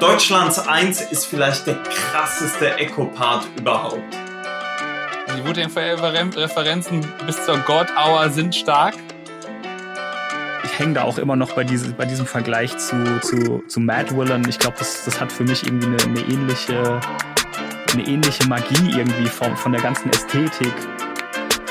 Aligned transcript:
Deutschlands 0.00 0.58
1 0.58 1.00
ist 1.10 1.24
vielleicht 1.24 1.66
der 1.66 1.82
krasseste 1.82 2.76
Echo-Part 2.76 3.46
überhaupt. 3.58 4.02
Die 5.34 5.42
Wu-Tang-Referenzen 5.42 7.06
bis 7.24 7.42
zur 7.46 7.56
God 7.60 7.86
Hour 7.96 8.28
sind 8.28 8.54
stark. 8.54 8.94
Ich 10.64 10.78
hänge 10.78 10.94
da 10.94 11.04
auch 11.04 11.16
immer 11.16 11.34
noch 11.34 11.52
bei, 11.52 11.64
diese, 11.64 11.92
bei 11.94 12.04
diesem 12.04 12.26
Vergleich 12.26 12.76
zu, 12.76 13.20
zu, 13.22 13.64
zu 13.66 13.80
Mad 13.80 14.14
Willen. 14.14 14.46
Ich 14.46 14.58
glaube, 14.58 14.76
das, 14.78 15.06
das 15.06 15.18
hat 15.18 15.32
für 15.32 15.44
mich 15.44 15.66
irgendwie 15.66 15.86
eine, 15.86 15.96
eine, 16.02 16.20
ähnliche, 16.20 17.00
eine 17.94 18.02
ähnliche 18.06 18.46
Magie 18.48 18.90
irgendwie 18.98 19.28
von, 19.28 19.56
von 19.56 19.72
der 19.72 19.80
ganzen 19.80 20.10
Ästhetik. 20.10 20.74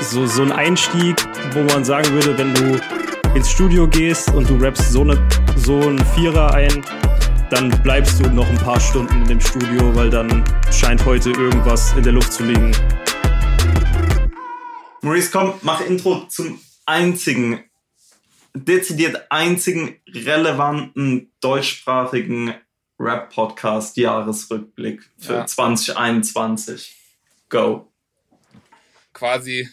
So, 0.02 0.26
so 0.26 0.42
ein 0.42 0.52
Einstieg, 0.52 1.16
wo 1.52 1.62
man 1.62 1.86
sagen 1.86 2.10
würde, 2.10 2.36
wenn 2.40 2.54
du 2.56 2.82
ins 3.36 3.52
Studio 3.52 3.88
gehst 3.88 4.34
und 4.34 4.50
du 4.50 4.58
rappst 4.58 4.92
so, 4.92 5.02
eine, 5.02 5.22
so 5.56 5.80
einen 5.80 6.04
Vierer 6.16 6.56
ein, 6.56 6.84
dann 7.50 7.70
bleibst 7.84 8.20
du 8.20 8.30
noch 8.30 8.48
ein 8.50 8.58
paar 8.58 8.80
Stunden 8.80 9.22
in 9.22 9.28
dem 9.28 9.40
Studio, 9.40 9.96
weil 9.96 10.10
dann 10.10 10.44
scheint 10.72 11.06
heute 11.06 11.30
irgendwas 11.32 11.94
in 11.94 12.04
der 12.04 12.14
Luft 12.14 12.34
zu 12.34 12.44
liegen. 12.44 12.72
Maurice, 15.02 15.30
komm, 15.32 15.54
mach 15.62 15.82
Intro 15.82 16.26
zum 16.28 16.60
einzigen, 16.86 17.64
dezidiert 18.54 19.32
einzigen 19.32 20.00
relevanten 20.08 21.32
deutschsprachigen 21.42 22.56
Rap-Podcast 23.00 23.98
Jahresrückblick 23.98 25.08
für 25.18 25.34
ja. 25.34 25.46
2021. 25.46 26.96
Go. 27.50 27.92
Quasi 29.14 29.70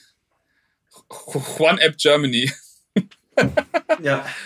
One 1.59 1.80
App 1.80 1.96
Germany. 1.96 2.52
ja. 4.02 4.27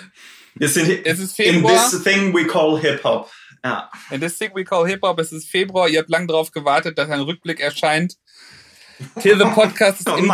Wir 0.58 0.68
sind 0.68 1.04
es 1.04 1.18
ist 1.18 1.36
Februar. 1.36 1.72
in 1.72 1.78
this 1.78 2.02
thing 2.02 2.34
we 2.34 2.46
call 2.46 2.80
Hip-Hop. 2.80 3.30
Ja. 3.62 3.90
In 4.10 4.20
this 4.20 4.38
thing 4.38 4.52
we 4.54 4.64
call 4.64 4.86
Hip-Hop. 4.86 5.18
Es 5.20 5.32
ist 5.32 5.48
Februar. 5.50 5.88
Ihr 5.88 5.98
habt 5.98 6.08
lang 6.08 6.26
darauf 6.26 6.50
gewartet, 6.50 6.96
dass 6.96 7.10
ein 7.10 7.20
Rückblick 7.20 7.60
erscheint. 7.60 8.14
Till 9.20 9.36
the 9.38 9.44
Podcast 9.54 10.00
ist 10.00 10.08
oh 10.08 10.16
im 10.16 10.32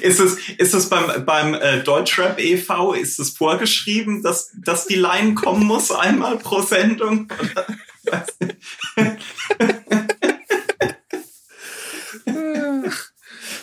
Ist 0.00 0.18
es, 0.18 0.48
ist 0.58 0.74
es 0.74 0.88
beim, 0.88 1.24
beim 1.24 1.54
äh, 1.54 1.84
Deutschrap 1.84 2.40
e.V., 2.40 2.94
ist 2.94 3.20
es 3.20 3.30
vorgeschrieben, 3.30 4.24
dass, 4.24 4.50
dass 4.60 4.86
die 4.86 4.96
Line 4.96 5.34
kommen 5.34 5.64
muss 5.64 5.92
einmal 5.92 6.38
pro 6.38 6.60
Sendung? 6.62 7.32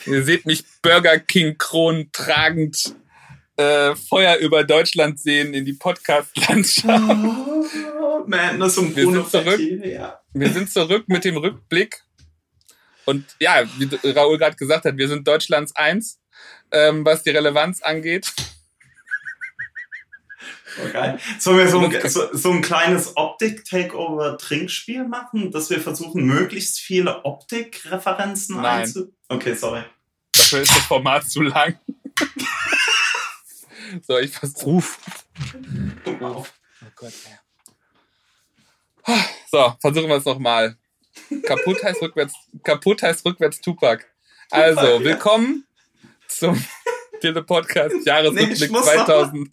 Ihr 0.05 0.23
seht 0.23 0.45
mich 0.45 0.63
Burger 0.81 1.19
King 1.19 1.57
Kron 1.57 2.09
tragend 2.13 2.95
äh, 3.63 3.95
Feuer 3.95 4.37
über 4.37 4.63
Deutschland 4.63 5.19
sehen 5.19 5.53
in 5.53 5.65
die 5.65 5.73
Podcast-Landschaft. 5.73 7.03
Oh, 8.01 8.23
Madness 8.27 8.77
und 8.77 8.95
wir 8.95 9.09
sind, 9.09 9.29
zurück, 9.29 9.59
ja. 9.59 10.19
wir 10.33 10.49
sind 10.49 10.71
zurück 10.71 11.05
mit 11.07 11.25
dem 11.25 11.37
Rückblick. 11.37 12.01
Und 13.05 13.25
ja, 13.39 13.63
wie 13.77 13.89
Raoul 14.09 14.37
gerade 14.37 14.55
gesagt 14.55 14.85
hat, 14.85 14.97
wir 14.97 15.07
sind 15.07 15.27
Deutschlands 15.27 15.75
Eins, 15.75 16.19
ähm, 16.71 17.05
was 17.05 17.23
die 17.23 17.31
Relevanz 17.31 17.81
angeht. 17.81 18.31
Okay. 20.81 21.17
Sollen 21.37 21.57
wir 21.57 21.67
so 21.67 21.79
ein, 21.79 22.09
so, 22.09 22.35
so 22.35 22.51
ein 22.51 22.61
kleines 22.61 23.15
Optik-Takeover-Trinkspiel 23.15 25.07
machen, 25.07 25.51
dass 25.51 25.69
wir 25.69 25.79
versuchen, 25.79 26.25
möglichst 26.25 26.79
viele 26.79 27.23
Optik-Referenzen 27.25 28.57
einzu... 28.59 29.13
Okay, 29.29 29.53
sorry. 29.53 29.83
Dafür 30.31 30.61
ist 30.61 30.71
das 30.71 30.85
Format 30.85 31.29
zu 31.29 31.41
lang. 31.41 31.77
So, 34.01 34.17
ich 34.17 34.31
versuche. 34.31 34.83
Oh 36.19 36.43
Gott, 36.95 37.13
ja. 39.05 39.15
So, 39.51 39.75
versuchen 39.79 40.09
wir 40.09 40.15
es 40.15 40.25
nochmal. 40.25 40.77
Kaputt 41.43 41.83
heißt 41.83 42.01
rückwärts, 42.01 42.33
kaputt 42.63 43.03
heißt 43.03 43.23
rückwärts 43.25 43.61
Tupac. 43.61 44.03
Also, 44.49 45.03
willkommen 45.03 45.67
zum 46.27 46.63
Tele 47.21 47.43
Podcast 47.43 47.95
Jahresrückblick 48.05 48.71
nee, 48.71 48.81
2001. 48.81 49.51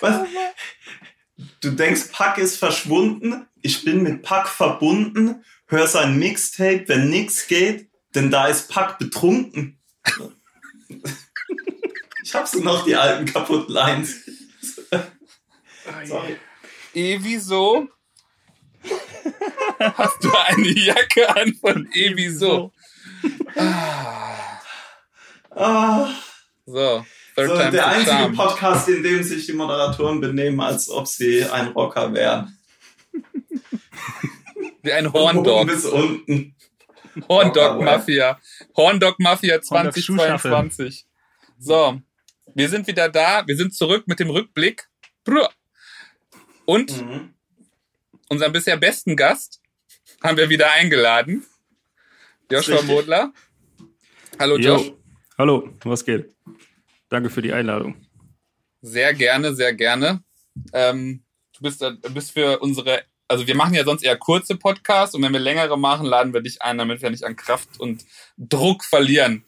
Was? 0.00 0.28
Du 1.60 1.70
denkst, 1.70 2.10
Pack 2.12 2.38
ist 2.38 2.56
verschwunden. 2.56 3.46
Ich 3.62 3.84
bin 3.84 4.02
mit 4.02 4.22
Pack 4.22 4.48
verbunden. 4.48 5.44
Hör 5.66 5.86
sein 5.86 6.18
Mixtape, 6.18 6.84
wenn 6.88 7.08
nix 7.08 7.46
geht, 7.46 7.88
denn 8.14 8.30
da 8.30 8.48
ist 8.48 8.68
Pack 8.68 8.98
betrunken. 8.98 9.78
Ich 12.24 12.34
hab 12.34 12.46
so 12.46 12.60
noch 12.60 12.84
die 12.84 12.94
alten 12.94 13.26
kaputten 13.26 13.74
Lines. 13.74 14.14
Sorry. 16.04 16.36
E 16.94 17.18
wieso? 17.20 17.88
Hast 19.78 20.22
du 20.22 20.30
eine 20.46 20.68
Jacke 20.68 21.28
an 21.34 21.54
von 21.54 21.88
E 21.92 22.12
wieso? 22.14 22.72
Ah. 23.56 24.60
Ah. 25.50 26.14
So, 26.64 27.04
so 27.36 27.56
der 27.56 27.86
einzige 27.86 28.10
Charm. 28.10 28.34
Podcast, 28.34 28.88
in 28.88 29.02
dem 29.02 29.22
sich 29.22 29.46
die 29.46 29.52
Moderatoren 29.52 30.20
benehmen, 30.20 30.60
als 30.60 30.88
ob 30.88 31.08
sie 31.08 31.44
ein 31.44 31.68
Rocker 31.68 32.14
wären. 32.14 32.56
Wie 34.82 34.92
ein 34.92 35.12
Horndog. 35.12 35.66
bis 35.66 35.84
unten. 35.84 36.54
Horndog 37.28 37.82
Mafia. 37.82 38.40
Horndog 38.76 39.18
Mafia 39.18 39.60
2022. 39.60 41.06
So, 41.58 42.00
wir 42.54 42.68
sind 42.68 42.86
wieder 42.86 43.08
da. 43.08 43.46
Wir 43.46 43.56
sind 43.56 43.74
zurück 43.74 44.06
mit 44.06 44.20
dem 44.20 44.30
Rückblick. 44.30 44.88
Und 46.64 47.02
mhm. 47.02 47.34
unseren 48.28 48.52
bisher 48.52 48.76
besten 48.76 49.16
Gast 49.16 49.60
haben 50.22 50.36
wir 50.36 50.48
wieder 50.48 50.70
eingeladen. 50.72 51.44
Joshua 52.50 52.82
Modler. 52.82 53.32
Hallo 54.38 54.56
Josh. 54.56 54.86
Yo. 54.86 54.98
Hallo, 55.38 55.68
was 55.84 56.04
geht? 56.04 56.30
Danke 57.08 57.30
für 57.30 57.42
die 57.42 57.52
Einladung. 57.52 57.96
Sehr 58.80 59.14
gerne, 59.14 59.54
sehr 59.54 59.74
gerne. 59.74 60.22
Ähm, 60.72 61.22
du 61.56 61.62
bist, 61.62 61.80
du 61.80 62.14
bist 62.14 62.32
für 62.32 62.58
unsere 62.58 63.04
also 63.32 63.46
wir 63.46 63.56
machen 63.56 63.72
ja 63.72 63.82
sonst 63.84 64.02
eher 64.02 64.18
kurze 64.18 64.56
Podcasts 64.56 65.14
und 65.14 65.22
wenn 65.22 65.32
wir 65.32 65.40
längere 65.40 65.78
machen, 65.78 66.06
laden 66.06 66.34
wir 66.34 66.42
dich 66.42 66.60
ein, 66.60 66.76
damit 66.76 67.00
wir 67.00 67.08
nicht 67.08 67.24
an 67.24 67.34
Kraft 67.34 67.80
und 67.80 68.04
Druck 68.36 68.84
verlieren. 68.84 69.44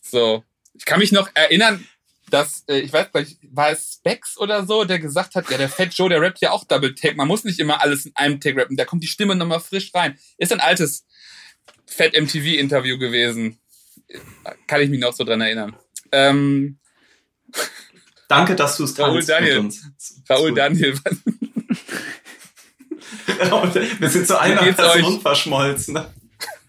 So. 0.00 0.44
Ich 0.72 0.86
kann 0.86 0.98
mich 0.98 1.12
noch 1.12 1.28
erinnern, 1.34 1.86
dass, 2.30 2.64
äh, 2.68 2.78
ich 2.78 2.90
weiß 2.90 3.08
nicht, 3.14 3.38
war 3.42 3.70
es 3.70 3.98
Specs 3.98 4.38
oder 4.38 4.66
so, 4.66 4.84
der 4.84 4.98
gesagt 4.98 5.34
hat, 5.34 5.50
ja, 5.50 5.58
der 5.58 5.68
Fat 5.68 5.92
Joe, 5.92 6.08
der 6.08 6.22
rappt 6.22 6.40
ja 6.40 6.52
auch 6.52 6.64
Double 6.64 6.94
Take. 6.94 7.16
Man 7.16 7.28
muss 7.28 7.44
nicht 7.44 7.58
immer 7.58 7.82
alles 7.82 8.06
in 8.06 8.12
einem 8.14 8.40
Take 8.40 8.56
rappen. 8.56 8.78
Da 8.78 8.86
kommt 8.86 9.02
die 9.02 9.08
Stimme 9.08 9.34
nochmal 9.34 9.60
frisch 9.60 9.90
rein. 9.94 10.18
Ist 10.38 10.52
ein 10.52 10.60
altes 10.60 11.06
Fat 11.86 12.18
MTV 12.18 12.58
Interview 12.58 12.98
gewesen. 12.98 13.58
Kann 14.66 14.80
ich 14.80 14.88
mich 14.88 15.00
noch 15.00 15.12
so 15.12 15.24
dran 15.24 15.42
erinnern. 15.42 15.76
Ähm, 16.12 16.78
Danke, 18.28 18.56
dass 18.56 18.78
du 18.78 18.84
es 18.84 18.98
Raoul 18.98 19.22
Daniel. 19.22 19.68
Raoul 20.30 20.54
Daniel. 20.54 20.98
wir 23.98 24.08
sind 24.08 24.26
zu 24.26 24.38
einer 24.38 24.72
Person 24.72 25.14
euch? 25.16 25.22
verschmolzen. 25.22 25.94
Ne? 25.94 26.14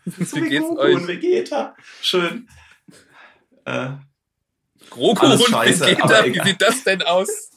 So 0.05 0.37
wie, 0.37 0.43
wie 0.45 0.49
geht's 0.49 0.65
Goku 0.65 0.81
euch? 0.81 0.95
und 0.95 1.07
Vegeta. 1.07 1.75
Schön. 2.01 2.47
Äh, 3.65 3.89
Grogu 4.89 5.25
und 5.27 5.39
scheiße, 5.39 5.85
Vegeta, 5.85 6.25
wie 6.25 6.41
sieht 6.43 6.61
das 6.61 6.83
denn 6.83 7.03
aus? 7.03 7.51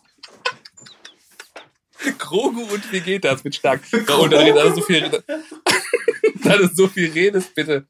Grogu 2.19 2.63
und 2.63 2.93
Vegeta, 2.93 3.33
das 3.33 3.45
wird 3.45 3.55
stark. 3.55 3.81
Oh, 3.93 4.27
da, 4.27 4.45
da, 4.45 4.75
so 4.75 4.83
viel, 4.83 5.09
da 6.45 6.57
du 6.57 6.69
so 6.69 6.89
viel 6.89 7.11
redest, 7.11 7.55
bitte. 7.55 7.87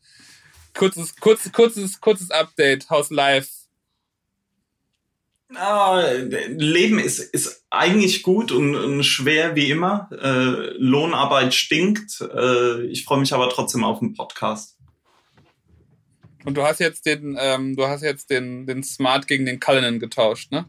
Kurzes, 0.75 1.17
kurzes, 1.17 1.51
kurzes, 1.51 2.01
kurzes 2.01 2.31
Update, 2.31 2.89
House 2.89 3.11
Live 3.11 3.49
Leben 5.55 6.99
ist, 6.99 7.21
ist 7.21 7.65
eigentlich 7.71 8.23
gut 8.23 8.53
und, 8.53 8.75
und 8.75 9.05
schwer 9.05 9.55
wie 9.57 9.71
immer. 9.71 10.09
Äh, 10.13 10.77
Lohnarbeit 10.79 11.55
stinkt. 11.55 12.21
Äh, 12.21 12.87
ich 12.87 13.05
freue 13.05 13.21
mich 13.21 13.33
aber 13.33 13.49
trotzdem 13.51 13.85
auf 13.85 14.01
den 14.01 14.15
Podcast. 14.15 14.77
Und 16.45 16.57
du 16.57 16.63
hast 16.63 16.81
jetzt 16.81 17.07
den, 17.07 17.37
ähm, 17.39 17.77
du 17.77 17.87
hast 17.87 18.03
jetzt 18.03 18.31
den, 18.31 18.67
den 18.67 18.83
Smart 18.83 19.29
gegen 19.29 19.47
den 19.47 19.61
Cullinan 19.61 20.01
getauscht, 20.01 20.51
ne? 20.51 20.67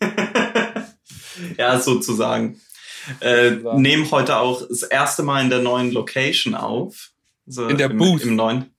ja, 1.56 1.78
sozusagen. 1.78 2.60
Äh, 3.20 3.52
nehmen 3.76 4.10
heute 4.10 4.38
auch 4.38 4.66
das 4.66 4.82
erste 4.82 5.22
Mal 5.22 5.42
in 5.42 5.50
der 5.50 5.60
neuen 5.60 5.92
Location 5.92 6.54
auf. 6.54 7.10
Also 7.46 7.68
in 7.68 7.78
der 7.78 7.90
im, 7.90 7.98
Booth. 7.98 8.22
Im 8.22 8.36
neuen, 8.36 8.74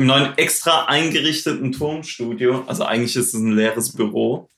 im 0.00 0.06
neuen 0.06 0.38
extra 0.38 0.86
eingerichteten 0.86 1.72
Turmstudio. 1.72 2.64
Also 2.66 2.84
eigentlich 2.84 3.14
ist 3.16 3.28
es 3.28 3.34
ein 3.34 3.52
leeres 3.52 3.92
Büro. 3.92 4.48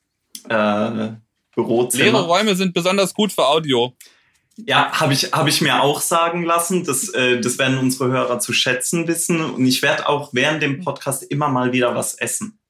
Äh, 0.48 1.14
Bürozimmer. 1.54 2.04
Leere 2.04 2.26
Räume 2.26 2.54
sind 2.54 2.74
besonders 2.74 3.12
gut 3.12 3.32
für 3.32 3.46
Audio. 3.46 3.92
Ja, 4.56 4.92
habe 5.00 5.12
ich, 5.12 5.32
hab 5.32 5.48
ich 5.48 5.60
mir 5.60 5.82
auch 5.82 6.00
sagen 6.00 6.44
lassen. 6.44 6.84
Das, 6.84 7.08
äh, 7.08 7.40
das 7.40 7.58
werden 7.58 7.78
unsere 7.78 8.10
Hörer 8.10 8.38
zu 8.38 8.52
schätzen 8.52 9.08
wissen. 9.08 9.40
Und 9.40 9.66
ich 9.66 9.82
werde 9.82 10.08
auch 10.08 10.32
während 10.32 10.62
dem 10.62 10.84
Podcast 10.84 11.24
immer 11.24 11.48
mal 11.48 11.72
wieder 11.72 11.94
was 11.96 12.14
essen. 12.14 12.60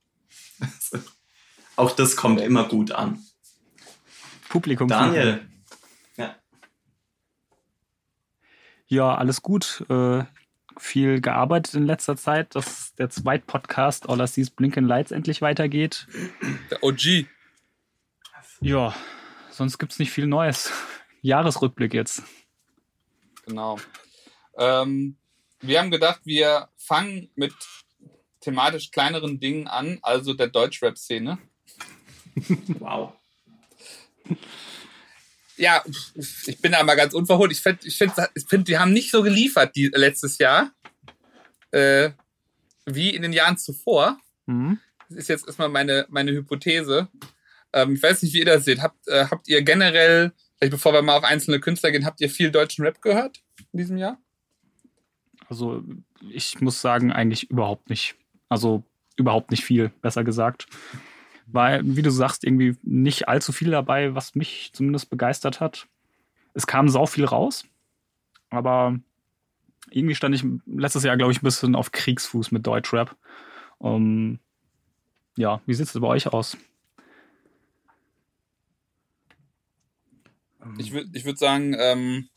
Auch 1.77 1.91
das 1.91 2.17
kommt 2.17 2.41
immer 2.41 2.65
gut 2.65 2.93
an. 2.93 3.23
Publikum. 4.49 4.89
Daniel. 4.89 5.47
Ja. 6.17 6.37
Ja, 8.87 9.15
alles 9.15 9.43
gut. 9.43 9.85
Viel 10.79 11.21
gearbeitet 11.21 11.75
in 11.75 11.87
letzter 11.87 12.17
Zeit, 12.17 12.55
dass 12.55 12.95
der 12.95 13.11
zweite 13.11 13.45
Podcast 13.47 14.09
All 14.09 14.21
I 14.21 14.27
See 14.27 14.47
Blinken 14.55 14.87
Lights 14.87 15.11
endlich 15.11 15.43
weitergeht. 15.43 16.07
Der 16.71 16.83
OG. 16.83 17.27
Ja, 18.61 18.95
sonst 19.51 19.79
gibt 19.79 19.93
es 19.93 19.99
nicht 19.99 20.11
viel 20.11 20.27
Neues. 20.27 20.71
Jahresrückblick 21.21 21.95
jetzt. 21.95 22.23
Genau. 23.47 23.79
Ähm, 24.57 25.17
wir 25.61 25.79
haben 25.79 25.91
gedacht, 25.91 26.21
wir 26.25 26.69
fangen 26.77 27.31
mit 27.35 27.55
thematisch 28.41 28.91
kleineren 28.91 29.41
Dingen 29.41 29.69
an, 29.69 29.99
also 30.03 30.35
der 30.35 30.49
Deutschrap-Szene. 30.49 31.39
wow. 32.79 33.13
Ja, 35.57 35.83
ich 36.47 36.61
bin 36.61 36.73
da 36.73 36.83
mal 36.83 36.95
ganz 36.95 37.15
unverholt. 37.15 37.53
Ich 37.53 37.61
finde, 37.61 37.87
ich 37.87 37.97
find, 37.97 38.13
ich 38.35 38.45
find, 38.47 38.69
die 38.69 38.79
haben 38.79 38.93
nicht 38.93 39.11
so 39.11 39.23
geliefert 39.23 39.77
die, 39.77 39.91
letztes 39.95 40.39
Jahr 40.39 40.73
äh, 41.73 42.11
wie 42.87 43.11
in 43.11 43.23
den 43.23 43.33
Jahren 43.33 43.59
zuvor. 43.59 44.19
Mhm. 44.47 44.79
Das 45.09 45.19
ist 45.19 45.29
jetzt 45.29 45.47
erstmal 45.47 45.69
meine, 45.69 46.07
meine 46.09 46.33
Hypothese. 46.33 47.09
Ähm, 47.73 47.95
ich 47.95 48.03
weiß 48.03 48.23
nicht, 48.23 48.35
wie 48.35 48.41
ihr 48.41 48.45
das 48.47 48.65
seht. 48.65 48.81
Habt, 48.81 49.09
äh, 49.09 49.27
habt 49.31 49.49
ihr 49.49 49.63
generell, 49.63 50.33
vielleicht 50.59 50.73
bevor 50.73 50.93
wir 50.93 51.03
mal 51.03 51.17
auf 51.17 51.25
einzelne 51.25 51.61
Künstler 51.61 51.91
gehen, 51.91 52.07
habt 52.07 52.21
ihr 52.21 52.31
viel 52.31 52.51
deutschen 52.51 52.85
Rap 52.85 53.01
gehört 53.03 53.43
in 53.73 53.79
diesem 53.79 53.99
Jahr? 53.99 54.19
Also 55.49 55.83
ich 56.31 56.61
muss 56.61 56.81
sagen, 56.81 57.13
eigentlich 57.13 57.51
überhaupt 57.51 57.91
nicht. 57.91 58.15
Also 58.49 58.85
überhaupt 59.17 59.51
nicht 59.51 59.65
viel, 59.65 59.91
besser 60.01 60.25
gesagt. 60.25 60.67
Weil, 61.53 61.83
wie 61.85 62.03
du 62.03 62.11
sagst, 62.11 62.45
irgendwie 62.45 62.77
nicht 62.83 63.29
allzu 63.29 63.53
viel 63.53 63.71
dabei, 63.71 64.15
was 64.15 64.35
mich 64.35 64.71
zumindest 64.73 65.11
begeistert 65.11 65.61
hat. 65.61 65.87
Es 66.55 66.67
kam 66.67 66.89
sau 66.89 67.07
viel 67.07 67.25
raus, 67.25 67.65
aber 68.51 68.99
irgendwie 69.91 70.15
stand 70.15 70.35
ich 70.35 70.45
letztes 70.67 71.03
Jahr, 71.05 71.17
glaube 71.17 71.33
ich, 71.33 71.43
ein 71.43 71.45
bisschen 71.45 71.75
auf 71.75 71.93
Kriegsfuß 71.93 72.53
mit 72.53 72.67
Deutschrap. 72.67 73.17
Um, 73.79 74.39
ja, 75.37 75.61
wie 75.67 75.75
sieht 75.75 75.87
es 75.87 76.01
bei 76.01 76.07
euch 76.07 76.29
aus? 76.29 76.57
Ich 80.79 80.93
würde 80.93 81.11
ich 81.13 81.25
würd 81.25 81.39
sagen, 81.39 81.75
ähm, 81.79 82.29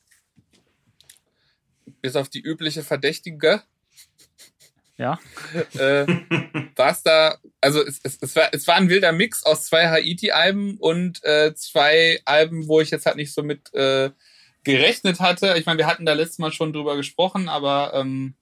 bis 2.01 2.15
auf 2.15 2.29
die 2.29 2.41
übliche 2.41 2.83
Verdächtige. 2.83 3.63
Ja. 4.97 5.19
Äh, 5.75 6.07
war 6.75 6.91
es 6.91 7.03
da, 7.03 7.37
also 7.61 7.81
es, 7.81 7.99
es, 8.03 8.17
es, 8.21 8.35
war, 8.35 8.49
es 8.53 8.67
war 8.67 8.75
ein 8.75 8.89
wilder 8.89 9.11
Mix 9.11 9.43
aus 9.43 9.65
zwei 9.65 9.87
Haiti-Alben 9.89 10.77
und 10.77 11.23
äh, 11.23 11.53
zwei 11.55 12.21
Alben, 12.25 12.67
wo 12.67 12.81
ich 12.81 12.91
jetzt 12.91 13.05
halt 13.05 13.17
nicht 13.17 13.33
so 13.33 13.43
mit 13.43 13.73
äh, 13.73 14.11
gerechnet 14.63 15.19
hatte. 15.19 15.55
Ich 15.57 15.65
meine, 15.65 15.79
wir 15.79 15.87
hatten 15.87 16.05
da 16.05 16.13
letztes 16.13 16.39
Mal 16.39 16.51
schon 16.51 16.73
drüber 16.73 16.95
gesprochen, 16.95 17.49
aber 17.49 17.93
ähm, 17.93 18.35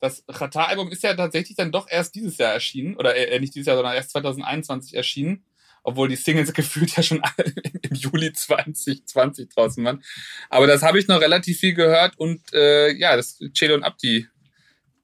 das 0.00 0.24
Qatar-Album 0.26 0.90
ist 0.90 1.02
ja 1.02 1.14
tatsächlich 1.14 1.56
dann 1.56 1.72
doch 1.72 1.88
erst 1.88 2.14
dieses 2.14 2.38
Jahr 2.38 2.52
erschienen. 2.52 2.96
Oder 2.96 3.16
äh, 3.16 3.38
nicht 3.40 3.54
dieses 3.54 3.66
Jahr, 3.66 3.76
sondern 3.76 3.94
erst 3.94 4.10
2021 4.10 4.94
erschienen 4.94 5.44
obwohl 5.82 6.08
die 6.08 6.16
Singles 6.16 6.52
gefühlt 6.54 6.96
ja 6.96 7.02
schon 7.02 7.22
im 7.36 7.94
Juli 7.94 8.32
2020 8.32 9.48
draußen 9.48 9.84
waren. 9.84 10.02
Aber 10.48 10.66
das 10.66 10.82
habe 10.82 10.98
ich 10.98 11.08
noch 11.08 11.20
relativ 11.20 11.58
viel 11.58 11.74
gehört 11.74 12.18
und 12.18 12.40
äh, 12.52 12.92
ja, 12.92 13.16
das 13.16 13.38
Chelo 13.54 13.74
und 13.74 13.84
Abdi 13.84 14.26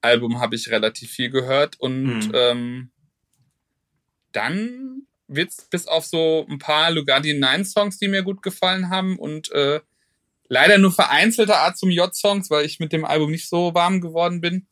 Album 0.01 0.41
habe 0.41 0.57
ich 0.57 0.71
relativ 0.71 1.11
viel 1.11 1.31
gehört 1.31 1.79
und 1.81 2.29
mhm. 2.29 2.33
ähm, 2.35 2.91
dann 4.33 5.03
wird's 5.29 5.67
bis 5.71 5.87
auf 5.87 6.05
so 6.05 6.47
ein 6.49 6.59
paar 6.59 6.91
Lugardi 6.91 7.35
9 7.35 7.65
Songs, 7.65 7.99
die 7.99 8.09
mir 8.09 8.23
gut 8.23 8.43
gefallen 8.43 8.91
haben 8.91 9.19
und 9.19 9.51
äh, 9.53 9.81
leider 10.49 10.79
nur 10.79 10.93
vereinzelte 10.93 11.57
Art 11.57 11.77
zum 11.77 11.91
J-Songs, 11.91 12.51
weil 12.51 12.65
ich 12.65 12.79
mit 12.79 12.93
dem 12.93 13.05
Album 13.05 13.31
nicht 13.31 13.49
so 13.49 13.75
warm 13.75 14.01
geworden 14.01 14.41
bin, 14.41 14.67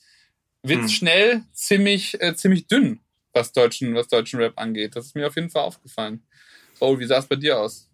wird's 0.63 0.85
mhm. 0.85 0.97
schnell 0.97 1.43
ziemlich 1.53 2.21
äh, 2.21 2.35
ziemlich 2.37 2.67
dünn 2.67 3.01
was 3.35 3.53
deutschen, 3.53 3.95
was 3.95 4.09
deutschen 4.09 4.41
Rap 4.41 4.55
angeht. 4.57 4.97
Das 4.97 5.07
ist 5.07 5.15
mir 5.15 5.27
auf 5.27 5.37
jeden 5.37 5.51
Fall 5.51 5.63
aufgefallen. 5.63 6.23
Raul, 6.81 6.99
wie 6.99 7.07
sah 7.07 7.19
es 7.19 7.27
bei 7.27 7.37
dir 7.37 7.59
aus? 7.59 7.91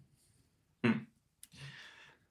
Hm. 0.83 1.07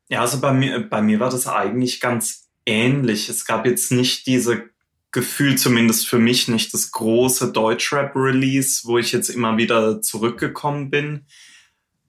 Ja, 0.08 0.20
also 0.20 0.40
bei 0.40 0.52
mir, 0.52 0.80
bei 0.88 1.02
mir 1.02 1.20
war 1.20 1.30
das 1.30 1.46
eigentlich 1.46 2.00
ganz 2.00 2.48
ähnlich. 2.64 3.28
Es 3.28 3.44
gab 3.44 3.66
jetzt 3.66 3.92
nicht 3.92 4.26
diese 4.26 4.70
Gefühl, 5.12 5.56
zumindest 5.56 6.08
für 6.08 6.18
mich 6.18 6.48
nicht, 6.48 6.72
das 6.72 6.92
große 6.92 7.52
Deutschrap-Release, 7.52 8.82
wo 8.84 8.98
ich 8.98 9.12
jetzt 9.12 9.28
immer 9.28 9.56
wieder 9.56 10.00
zurückgekommen 10.02 10.90
bin. 10.90 11.26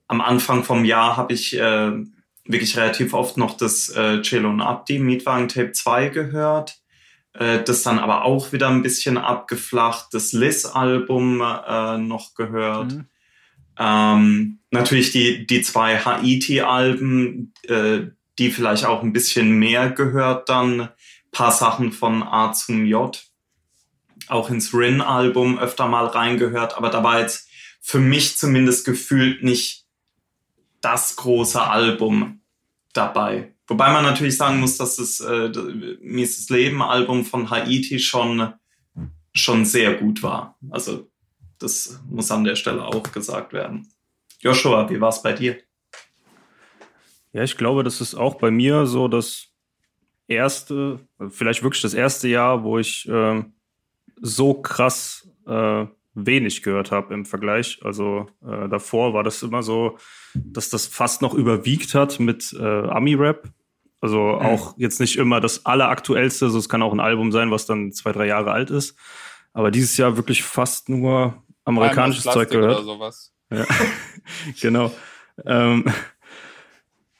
Am 0.08 0.22
Anfang 0.22 0.64
vom 0.64 0.86
Jahr 0.86 1.18
habe 1.18 1.34
ich 1.34 1.58
äh, 1.58 1.92
wirklich 2.46 2.78
relativ 2.78 3.14
oft 3.14 3.38
noch 3.38 3.58
das 3.58 3.90
äh, 3.90 4.22
Cello 4.22 4.50
und 4.50 4.62
Abdi 4.62 5.00
Mietwagen 5.00 5.48
Tape 5.48 5.72
2 5.72 6.10
gehört. 6.10 6.82
Äh, 7.34 7.64
das 7.64 7.84
dann 7.84 8.00
aber 8.00 8.26
auch 8.26 8.52
wieder 8.52 8.70
ein 8.70 8.84
bisschen 8.84 9.18
abgeflacht, 9.18 10.08
das 10.12 10.34
Liz-Album 10.34 11.42
äh, 11.42 11.98
noch 11.98 12.36
gehört. 12.36 12.94
Mhm. 12.94 13.06
Ähm, 13.80 14.60
natürlich 14.70 15.12
die, 15.12 15.48
die 15.48 15.62
zwei 15.62 15.98
Haiti-Alben, 15.98 17.54
äh, 17.68 18.02
die 18.38 18.52
vielleicht 18.52 18.86
auch 18.86 19.02
ein 19.02 19.14
bisschen 19.14 19.52
mehr 19.52 19.90
gehört 19.90 20.50
dann. 20.50 20.90
Paar 21.32 21.52
Sachen 21.52 21.92
von 21.92 22.24
A 22.24 22.54
zum 22.54 22.86
J. 22.86 23.22
Auch 24.28 24.50
ins 24.50 24.74
Rin-Album 24.74 25.60
öfter 25.60 25.88
mal 25.88 26.06
reingehört, 26.06 26.78
aber 26.78 26.90
da 26.90 27.04
war 27.04 27.20
jetzt 27.20 27.50
für 27.82 28.00
mich 28.00 28.38
zumindest 28.38 28.86
gefühlt 28.86 29.44
nicht 29.44 29.86
das 30.82 31.16
große 31.16 31.62
Album 31.62 32.42
dabei. 32.94 33.56
Wobei 33.68 33.92
man 33.92 34.04
natürlich 34.04 34.38
sagen 34.38 34.60
muss, 34.60 34.78
dass 34.78 34.98
das 34.98 35.20
äh, 35.22 35.50
Mies 36.02 36.38
das 36.38 36.50
Leben 36.50 36.82
Album 36.82 37.24
von 37.26 37.50
Haiti 37.50 38.00
schon, 38.00 38.54
schon 39.34 39.66
sehr 39.66 39.96
gut 39.96 40.24
war. 40.24 40.58
Also 40.70 41.10
das 41.58 42.00
muss 42.10 42.32
an 42.32 42.44
der 42.44 42.56
Stelle 42.56 42.86
auch 42.86 43.12
gesagt 43.12 43.54
werden. 43.54 43.88
Joshua, 44.40 44.90
wie 44.90 45.00
war 45.00 45.10
es 45.10 45.22
bei 45.22 45.34
dir? 45.34 45.58
Ja, 47.34 47.44
ich 47.44 47.56
glaube, 47.56 47.84
das 47.84 48.02
ist 48.02 48.16
auch 48.16 48.36
bei 48.36 48.52
mir 48.52 48.86
so 48.88 49.08
das 49.08 49.51
erste, 50.32 51.00
vielleicht 51.30 51.64
wirklich 51.64 51.82
das 51.82 51.94
erste 51.94 52.28
Jahr, 52.28 52.64
wo 52.64 52.80
ich 52.80 53.08
äh, 53.08 53.44
so 54.22 54.54
krass 54.56 55.30
äh, 55.48 55.86
wenig 56.14 56.62
gehört 56.64 56.92
habe 56.92 57.14
im 57.14 57.26
Vergleich. 57.26 57.80
Also 57.84 58.28
äh, 58.46 58.68
davor 58.68 59.14
war 59.14 59.24
das 59.24 59.44
immer 59.44 59.64
so, 59.64 59.98
dass 60.34 60.70
das 60.70 60.88
fast 60.88 61.22
noch 61.22 61.34
überwiegt 61.34 61.94
hat 61.94 62.20
mit 62.20 62.54
äh, 62.60 62.64
Ami-Rap. 62.64 63.50
Also 64.02 64.20
mhm. 64.20 64.46
auch 64.46 64.78
jetzt 64.78 65.00
nicht 65.00 65.18
immer 65.18 65.40
das 65.40 65.66
alleraktuellste, 65.66 66.46
also 66.46 66.58
es 66.58 66.70
kann 66.70 66.82
auch 66.82 66.94
ein 66.94 67.00
Album 67.00 67.32
sein, 67.32 67.52
was 67.52 67.66
dann 67.66 67.92
zwei, 67.92 68.12
drei 68.12 68.28
Jahre 68.28 68.52
alt 68.52 68.72
ist. 68.72 68.98
Aber 69.54 69.70
dieses 69.70 69.96
Jahr 69.98 70.18
wirklich 70.18 70.44
fast 70.44 70.90
nur 70.90 71.44
amerikanisches 71.66 72.24
Zeug 72.24 72.50
gehört. 72.50 72.84
Ja, 73.52 73.66
genau. 74.62 74.92
Ähm, 75.46 75.86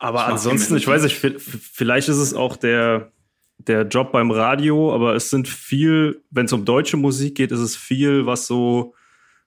aber 0.02 0.26
ansonsten, 0.26 0.76
ich 0.78 0.88
weiß 0.88 1.04
nicht, 1.04 1.16
vielleicht 1.16 2.10
ist 2.10 2.18
es 2.18 2.34
auch 2.34 2.56
der, 2.58 3.12
der 3.60 3.84
Job 3.84 4.12
beim 4.12 4.32
Radio, 4.32 4.92
aber 4.96 5.14
es 5.14 5.30
sind 5.30 5.48
viel, 5.48 6.24
wenn 6.32 6.48
es 6.48 6.54
um 6.54 6.66
deutsche 6.66 6.98
Musik 6.98 7.36
geht, 7.36 7.52
ist 7.52 7.60
es 7.60 7.76
viel, 7.76 8.26
was 8.26 8.48
so, 8.48 8.96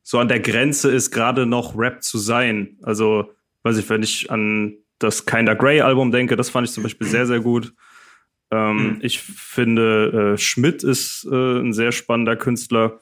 so 0.04 0.20
an 0.20 0.28
der 0.28 0.38
Grenze 0.38 0.92
ist, 0.92 1.11
gerade 1.11 1.44
noch 1.44 1.76
Rap 1.76 2.04
zu 2.04 2.18
sein. 2.18 2.78
Also, 2.82 3.32
weiß 3.64 3.78
ich, 3.78 3.90
wenn 3.90 4.04
ich 4.04 4.30
an 4.30 4.76
das 5.00 5.26
Kinda 5.26 5.54
Grey 5.54 5.80
Album 5.80 6.12
denke, 6.12 6.37
das 6.37 6.50
fand 6.50 6.68
ich 6.68 6.73
zum 6.73 6.84
Beispiel 6.84 7.08
sehr, 7.08 7.26
sehr 7.26 7.40
gut. 7.40 7.75
Ähm, 8.52 8.76
mhm. 8.76 8.99
Ich 9.00 9.18
finde, 9.18 10.34
äh, 10.34 10.38
Schmidt 10.38 10.84
ist 10.84 11.26
äh, 11.28 11.58
ein 11.58 11.73
sehr 11.73 11.90
spannender 11.90 12.37
Künstler. 12.37 13.00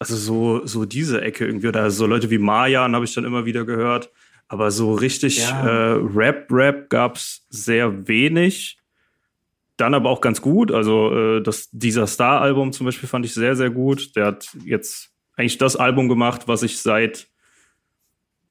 Also 0.00 0.16
so, 0.16 0.66
so 0.66 0.84
diese 0.84 1.20
Ecke 1.20 1.46
irgendwie, 1.46 1.68
oder 1.68 1.92
so 1.92 2.06
Leute 2.06 2.28
wie 2.28 2.38
Marjan 2.38 2.96
habe 2.96 3.04
ich 3.04 3.14
dann 3.14 3.24
immer 3.24 3.44
wieder 3.44 3.64
gehört. 3.64 4.10
Aber 4.48 4.70
so 4.70 4.94
richtig 4.94 5.38
ja. 5.38 5.66
äh, 5.66 6.00
Rap-Rap 6.14 6.90
gab 6.90 7.16
es 7.16 7.46
sehr 7.48 8.06
wenig. 8.06 8.78
Dann 9.76 9.94
aber 9.94 10.10
auch 10.10 10.20
ganz 10.20 10.40
gut. 10.40 10.70
Also 10.70 11.12
äh, 11.12 11.42
das, 11.42 11.68
dieser 11.72 12.06
Star-Album 12.06 12.72
zum 12.72 12.86
Beispiel 12.86 13.08
fand 13.08 13.24
ich 13.24 13.34
sehr, 13.34 13.56
sehr 13.56 13.70
gut. 13.70 14.14
Der 14.16 14.26
hat 14.26 14.48
jetzt 14.64 15.10
eigentlich 15.36 15.58
das 15.58 15.76
Album 15.76 16.08
gemacht, 16.08 16.46
was 16.46 16.62
ich 16.62 16.78
seit 16.78 17.28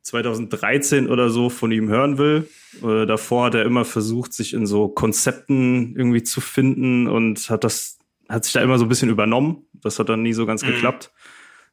2013 0.04 1.10
oder 1.10 1.30
so 1.30 1.50
von 1.50 1.72
ihm 1.72 1.88
hören 1.88 2.18
will. 2.18 2.50
Äh, 2.84 3.06
davor 3.06 3.46
hat 3.46 3.56
er 3.56 3.64
immer 3.64 3.86
versucht, 3.86 4.34
sich 4.34 4.54
in 4.54 4.66
so 4.66 4.90
Konzepten 4.90 5.96
irgendwie 5.96 6.24
zu 6.24 6.42
finden 6.42 7.08
und 7.08 7.50
hat 7.50 7.64
das, 7.64 8.00
hat 8.28 8.44
sich 8.44 8.54
da 8.54 8.62
immer 8.62 8.78
so 8.78 8.86
ein 8.86 8.90
bisschen 8.90 9.10
übernommen. 9.10 9.66
Das 9.74 10.00
hat 10.00 10.10
dann 10.10 10.22
nie 10.22 10.34
so 10.34 10.46
ganz 10.46 10.64
mhm. 10.64 10.68
geklappt. 10.68 11.12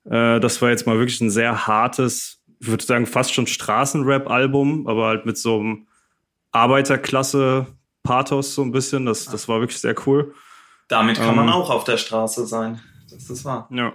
Äh, 0.05 0.39
das 0.39 0.63
war 0.63 0.71
jetzt 0.71 0.87
mal 0.87 0.99
wirklich 0.99 1.21
ein 1.21 1.31
sehr 1.31 1.67
hartes, 1.67 2.40
ich 2.61 2.69
würde 2.69 2.85
sagen, 2.85 3.07
fast 3.07 3.33
schon 3.33 3.47
Straßenrap-Album, 3.47 4.87
aber 4.87 5.07
halt 5.07 5.27
mit 5.27 5.39
so 5.39 5.59
einem 5.59 5.87
Arbeiterklasse-Pathos 6.53 8.55
so 8.55 8.63
ein 8.63 8.71
bisschen. 8.71 9.07
Das, 9.07 9.25
das 9.25 9.49
war 9.49 9.61
wirklich 9.61 9.81
sehr 9.81 9.97
cool. 10.07 10.35
Damit 10.89 11.17
kann 11.17 11.31
ähm, 11.31 11.37
man 11.37 11.49
auch 11.49 11.71
auf 11.71 11.85
der 11.85 11.97
Straße 11.97 12.47
sein. 12.47 12.81
Das 13.11 13.31
ist 13.31 13.45
wahr. 13.45 13.69
Ja. 13.73 13.95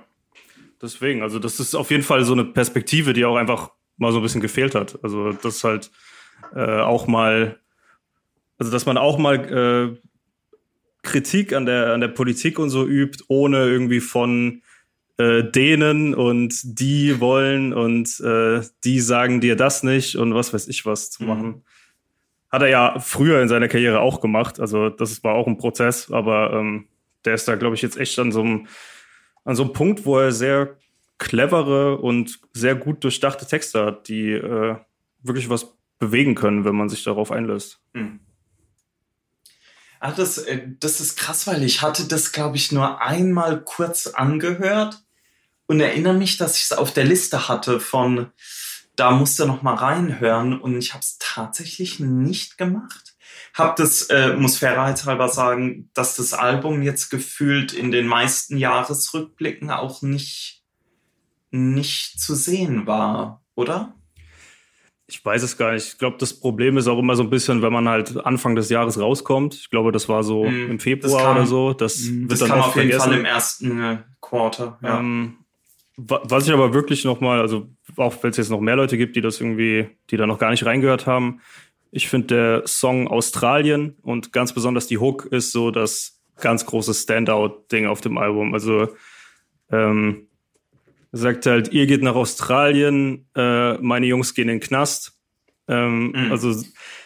deswegen, 0.81 1.21
also 1.21 1.39
das 1.39 1.59
ist 1.59 1.75
auf 1.75 1.91
jeden 1.91 2.03
Fall 2.03 2.25
so 2.25 2.33
eine 2.33 2.45
Perspektive, 2.45 3.13
die 3.13 3.23
auch 3.23 3.35
einfach 3.35 3.69
mal 3.97 4.11
so 4.11 4.19
ein 4.19 4.23
bisschen 4.23 4.41
gefehlt 4.41 4.75
hat. 4.75 4.97
Also 5.03 5.33
das 5.33 5.63
halt 5.63 5.91
äh, 6.55 6.79
auch 6.79 7.07
mal, 7.07 7.59
also 8.57 8.71
dass 8.71 8.85
man 8.85 8.97
auch 8.97 9.17
mal 9.17 9.35
äh, 9.35 9.95
Kritik 11.03 11.53
an 11.53 11.65
der, 11.65 11.93
an 11.93 12.01
der 12.01 12.07
Politik 12.07 12.59
und 12.59 12.71
so 12.71 12.85
übt, 12.85 13.23
ohne 13.27 13.67
irgendwie 13.67 13.99
von 13.99 14.63
äh, 15.17 15.43
denen 15.43 16.13
und 16.13 16.59
die 16.63 17.19
wollen 17.19 17.73
und 17.73 18.19
äh, 18.19 18.61
die 18.83 18.99
sagen 18.99 19.41
dir 19.41 19.55
das 19.55 19.83
nicht 19.83 20.15
und 20.17 20.35
was 20.35 20.53
weiß 20.53 20.67
ich 20.67 20.85
was 20.85 21.09
zu 21.09 21.23
mhm. 21.23 21.29
machen. 21.29 21.63
Hat 22.51 22.61
er 22.61 22.69
ja 22.69 22.99
früher 22.99 23.41
in 23.41 23.47
seiner 23.47 23.67
Karriere 23.67 23.99
auch 23.99 24.21
gemacht. 24.21 24.59
Also 24.59 24.89
das 24.89 25.23
war 25.23 25.35
auch 25.35 25.47
ein 25.47 25.57
Prozess, 25.57 26.11
aber 26.11 26.53
ähm, 26.53 26.87
der 27.23 27.33
ist 27.35 27.47
da, 27.47 27.55
glaube 27.55 27.75
ich, 27.75 27.81
jetzt 27.81 27.97
echt 27.97 28.17
an 28.19 28.31
so 28.31 28.41
einem 28.41 28.67
an 29.45 29.55
so 29.55 29.63
einem 29.63 29.73
Punkt, 29.73 30.05
wo 30.05 30.17
er 30.17 30.31
sehr 30.31 30.77
clevere 31.17 31.97
und 31.97 32.39
sehr 32.53 32.75
gut 32.75 33.03
durchdachte 33.03 33.45
Texte 33.45 33.85
hat, 33.85 34.07
die 34.07 34.31
äh, 34.31 34.75
wirklich 35.21 35.49
was 35.49 35.75
bewegen 35.97 36.35
können, 36.35 36.65
wenn 36.65 36.75
man 36.75 36.89
sich 36.89 37.03
darauf 37.03 37.31
einlässt. 37.31 37.79
Mhm. 37.93 38.19
Ah, 39.99 40.11
das, 40.11 40.39
äh, 40.39 40.67
das 40.79 40.99
ist 40.99 41.17
krass, 41.17 41.47
weil 41.47 41.63
ich 41.63 41.81
hatte 41.81 42.07
das, 42.07 42.31
glaube 42.31 42.57
ich, 42.57 42.71
nur 42.71 43.01
einmal 43.01 43.63
kurz 43.63 44.07
angehört 44.07 45.04
und 45.67 45.79
erinnere 45.79 46.13
mich, 46.13 46.37
dass 46.37 46.57
ich 46.57 46.63
es 46.63 46.73
auf 46.73 46.93
der 46.93 47.05
Liste 47.05 47.47
hatte 47.47 47.79
von, 47.79 48.31
da 48.95 49.11
musste 49.11 49.45
noch 49.45 49.61
mal 49.61 49.75
reinhören 49.75 50.59
und 50.59 50.77
ich 50.77 50.93
habe 50.93 51.01
es 51.01 51.17
tatsächlich 51.19 51.99
nicht 51.99 52.57
gemacht. 52.57 53.15
Hab 53.53 53.75
das, 53.77 54.03
äh, 54.03 54.35
muss 54.35 54.57
fairheitshalber 54.57 55.29
sagen, 55.29 55.89
dass 55.93 56.17
das 56.17 56.33
Album 56.33 56.81
jetzt 56.81 57.09
gefühlt 57.09 57.73
in 57.73 57.91
den 57.91 58.05
meisten 58.05 58.57
Jahresrückblicken 58.57 59.71
auch 59.71 60.01
nicht, 60.01 60.63
nicht 61.51 62.19
zu 62.19 62.35
sehen 62.35 62.85
war, 62.85 63.41
oder? 63.55 63.95
Ich 65.07 65.23
weiß 65.23 65.43
es 65.43 65.55
gar 65.55 65.73
nicht. 65.73 65.87
Ich 65.87 65.97
glaube, 65.99 66.17
das 66.19 66.33
Problem 66.33 66.77
ist 66.77 66.87
auch 66.87 66.97
immer 66.97 67.15
so 67.15 67.23
ein 67.23 67.29
bisschen, 67.29 67.61
wenn 67.61 67.71
man 67.71 67.87
halt 67.87 68.25
Anfang 68.25 68.55
des 68.55 68.69
Jahres 68.69 68.99
rauskommt. 68.99 69.53
Ich 69.53 69.69
glaube, 69.69 69.91
das 69.91 70.09
war 70.09 70.23
so 70.23 70.45
mm, 70.45 70.71
im 70.71 70.79
Februar 70.79 71.21
kam, 71.21 71.37
oder 71.37 71.45
so. 71.45 71.73
Das, 71.73 71.99
wird 72.03 72.31
das 72.31 72.39
dann 72.39 72.49
kam 72.49 72.61
auf 72.61 72.75
jeden 72.75 72.99
Fall 72.99 73.13
im 73.13 73.25
ersten 73.25 73.83
äh, 73.83 73.97
Quarter. 74.19 74.79
Ja. 74.81 74.99
Ähm, 74.99 75.44
was 75.97 76.47
ich 76.47 76.53
aber 76.53 76.73
wirklich 76.73 77.05
noch 77.05 77.21
mal, 77.21 77.39
also 77.39 77.69
auch 77.95 78.21
wenn 78.21 78.31
es 78.31 78.37
jetzt 78.37 78.49
noch 78.49 78.59
mehr 78.59 78.75
Leute 78.75 78.97
gibt, 78.97 79.15
die 79.15 79.21
das 79.21 79.39
irgendwie, 79.39 79.87
die 80.09 80.17
da 80.17 80.27
noch 80.27 80.39
gar 80.39 80.51
nicht 80.51 80.65
reingehört 80.65 81.05
haben, 81.05 81.41
ich 81.91 82.09
finde 82.09 82.27
der 82.27 82.67
Song 82.67 83.07
Australien 83.07 83.95
und 84.01 84.33
ganz 84.33 84.53
besonders 84.53 84.87
die 84.87 84.97
Hook 84.97 85.25
ist 85.31 85.53
so 85.53 85.71
das 85.71 86.21
ganz 86.41 86.65
große 86.65 86.93
Standout-Ding 86.93 87.87
auf 87.87 88.01
dem 88.01 88.17
Album. 88.17 88.53
Also 88.53 88.89
ähm, 89.71 90.27
sagt 91.13 91.45
halt, 91.45 91.71
ihr 91.71 91.87
geht 91.87 92.03
nach 92.03 92.15
Australien, 92.15 93.29
äh, 93.35 93.75
meine 93.75 94.05
Jungs 94.05 94.33
gehen 94.33 94.49
in 94.49 94.59
den 94.59 94.67
Knast. 94.67 95.17
Ähm, 95.69 96.09
mhm. 96.09 96.31
Also 96.31 96.49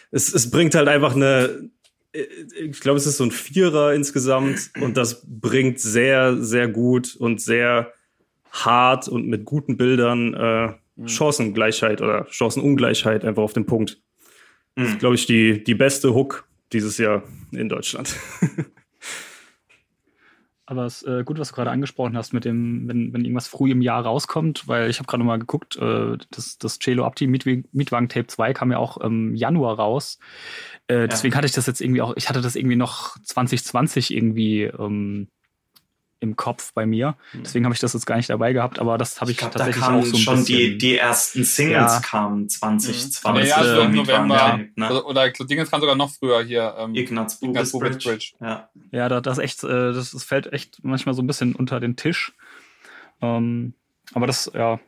es, 0.09 0.33
es 0.33 0.49
bringt 0.49 0.73
halt 0.73 0.87
einfach 0.87 1.15
eine, 1.15 1.69
ich 2.11 2.79
glaube, 2.79 2.97
es 2.97 3.05
ist 3.05 3.17
so 3.17 3.23
ein 3.23 3.31
Vierer 3.31 3.93
insgesamt 3.93 4.71
und 4.81 4.97
das 4.97 5.23
bringt 5.27 5.79
sehr, 5.79 6.41
sehr 6.41 6.67
gut 6.67 7.15
und 7.15 7.39
sehr 7.39 7.93
hart 8.51 9.07
und 9.07 9.27
mit 9.27 9.45
guten 9.45 9.77
Bildern 9.77 10.33
äh, 10.33 10.67
mhm. 10.95 11.07
Chancengleichheit 11.07 12.01
oder 12.01 12.27
Chancenungleichheit 12.29 13.25
einfach 13.25 13.43
auf 13.43 13.53
den 13.53 13.65
Punkt. 13.65 14.01
Mhm. 14.75 14.81
Das 14.83 14.89
ist, 14.91 14.99
glaube 14.99 15.15
ich, 15.15 15.25
die, 15.25 15.63
die 15.63 15.75
beste 15.75 16.13
Hook 16.13 16.47
dieses 16.71 16.97
Jahr 16.97 17.23
in 17.51 17.69
Deutschland. 17.69 18.15
Aber 20.69 20.85
es 20.85 21.01
ist 21.01 21.07
äh, 21.07 21.23
gut, 21.23 21.39
was 21.39 21.49
du 21.49 21.55
gerade 21.55 21.71
angesprochen 21.71 22.15
hast 22.15 22.31
mit 22.31 22.45
dem, 22.45 22.87
wenn, 22.87 23.11
wenn 23.11 23.25
irgendwas 23.25 23.47
früh 23.47 23.71
im 23.71 23.81
Jahr 23.81 24.05
rauskommt, 24.05 24.67
weil 24.67 24.87
ich 24.87 24.99
habe 24.99 25.07
gerade 25.07 25.23
mal 25.23 25.39
geguckt, 25.39 25.77
äh, 25.77 26.15
das, 26.29 26.59
das 26.59 26.77
Celo 26.77 27.07
Opti 27.07 27.25
Mietwagen 27.25 28.07
Tape 28.07 28.27
2 28.27 28.53
kam 28.53 28.71
ja 28.71 28.77
auch 28.77 28.97
im 28.97 29.33
Januar 29.33 29.79
raus. 29.79 30.19
Äh, 30.85 31.07
deswegen 31.07 31.33
hatte 31.33 31.47
ich 31.47 31.53
das 31.53 31.65
jetzt 31.65 31.81
irgendwie 31.81 32.03
auch, 32.03 32.13
ich 32.17 32.29
hatte 32.29 32.41
das 32.41 32.55
irgendwie 32.55 32.75
noch 32.75 33.17
2020 33.23 34.13
irgendwie 34.13 34.65
ähm, 34.65 35.29
im 36.19 36.35
Kopf 36.35 36.73
bei 36.73 36.85
mir. 36.85 37.15
Hm. 37.31 37.43
Deswegen 37.43 37.65
habe 37.65 37.73
ich 37.73 37.79
das 37.79 37.93
jetzt 37.93 38.05
gar 38.05 38.17
nicht 38.17 38.29
dabei 38.29 38.53
gehabt, 38.53 38.79
aber 38.79 38.97
das 38.97 39.21
habe 39.21 39.31
ich, 39.31 39.35
ich 39.35 39.39
glaub, 39.39 39.51
tatsächlich 39.51 39.83
da 39.83 39.93
auch 39.93 40.03
so 40.03 40.17
ein 40.17 40.21
schon 40.21 40.35
bisschen. 40.39 40.57
Die, 40.57 40.77
die 40.77 40.97
ersten 40.97 41.43
Singles 41.43 41.93
ja. 41.93 41.99
kamen 42.01 42.49
2020. 42.49 43.23
Mhm. 43.23 43.47
Ja, 43.47 43.55
also 43.55 43.81
im 43.81 43.95
November. 43.95 44.59
Ne? 44.75 44.89
Oder, 44.89 45.05
oder 45.05 45.29
Dingens 45.31 45.71
kam 45.71 45.79
sogar 45.79 45.95
noch 45.95 46.11
früher 46.11 46.43
hier. 46.43 46.75
Ähm, 46.77 46.95
Ignaz 46.95 47.39
Bubis 47.39 47.71
Bridge. 47.71 48.09
Bridge. 48.09 48.33
Ja, 48.41 48.69
ja 48.91 49.09
da, 49.09 49.21
das 49.21 49.37
echt, 49.37 49.63
äh, 49.63 49.93
das, 49.93 50.11
das 50.11 50.23
fällt 50.23 50.51
echt 50.51 50.79
manchmal 50.83 51.15
so 51.15 51.21
ein 51.21 51.27
bisschen 51.27 51.55
unter 51.55 51.79
den 51.79 51.95
Tisch. 51.95 52.33
Ähm, 53.21 53.73
aber 54.13 54.27
das, 54.27 54.51
ja, 54.53 54.79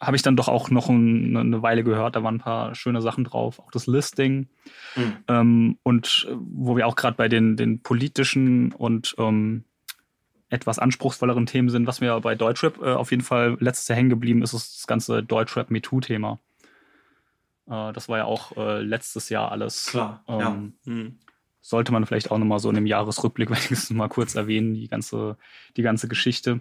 habe 0.00 0.16
ich 0.16 0.22
dann 0.22 0.36
doch 0.36 0.48
auch 0.48 0.70
noch 0.70 0.88
ein, 0.88 1.36
eine 1.36 1.62
Weile 1.62 1.84
gehört. 1.84 2.16
Da 2.16 2.22
waren 2.22 2.36
ein 2.36 2.40
paar 2.40 2.74
schöne 2.74 3.00
Sachen 3.00 3.24
drauf, 3.24 3.58
auch 3.60 3.70
das 3.70 3.86
Listing. 3.86 4.48
Mhm. 4.94 5.16
Ähm, 5.28 5.78
und 5.82 6.28
wo 6.38 6.76
wir 6.76 6.86
auch 6.86 6.96
gerade 6.96 7.16
bei 7.16 7.28
den, 7.28 7.56
den 7.56 7.82
politischen 7.82 8.72
und 8.72 9.14
ähm, 9.18 9.64
etwas 10.48 10.78
anspruchsvolleren 10.78 11.46
Themen 11.46 11.68
sind. 11.68 11.86
Was 11.86 12.00
mir 12.00 12.18
bei 12.20 12.34
Deutschrap 12.34 12.80
äh, 12.80 12.92
auf 12.92 13.10
jeden 13.10 13.22
Fall 13.22 13.56
letztes 13.60 13.88
Jahr 13.88 13.96
hängen 13.96 14.10
geblieben 14.10 14.42
ist, 14.42 14.52
ist 14.52 14.76
das 14.78 14.86
ganze 14.86 15.22
Deutschrap 15.22 15.70
MeToo-Thema. 15.70 16.38
Äh, 17.68 17.92
das 17.92 18.08
war 18.08 18.18
ja 18.18 18.24
auch 18.24 18.56
äh, 18.56 18.80
letztes 18.80 19.28
Jahr 19.28 19.50
alles. 19.50 19.86
Klar, 19.86 20.24
ähm, 20.28 20.38
ja. 20.38 20.70
Hm. 20.84 21.18
Sollte 21.60 21.90
man 21.90 22.06
vielleicht 22.06 22.30
auch 22.30 22.38
nochmal 22.38 22.60
so 22.60 22.70
in 22.70 22.76
einem 22.76 22.86
Jahresrückblick 22.86 23.50
wenigstens 23.68 23.90
mal 23.90 24.08
kurz 24.08 24.34
erwähnen, 24.36 24.74
die 24.74 24.88
ganze, 24.88 25.36
die 25.76 25.82
ganze 25.82 26.06
Geschichte. 26.08 26.60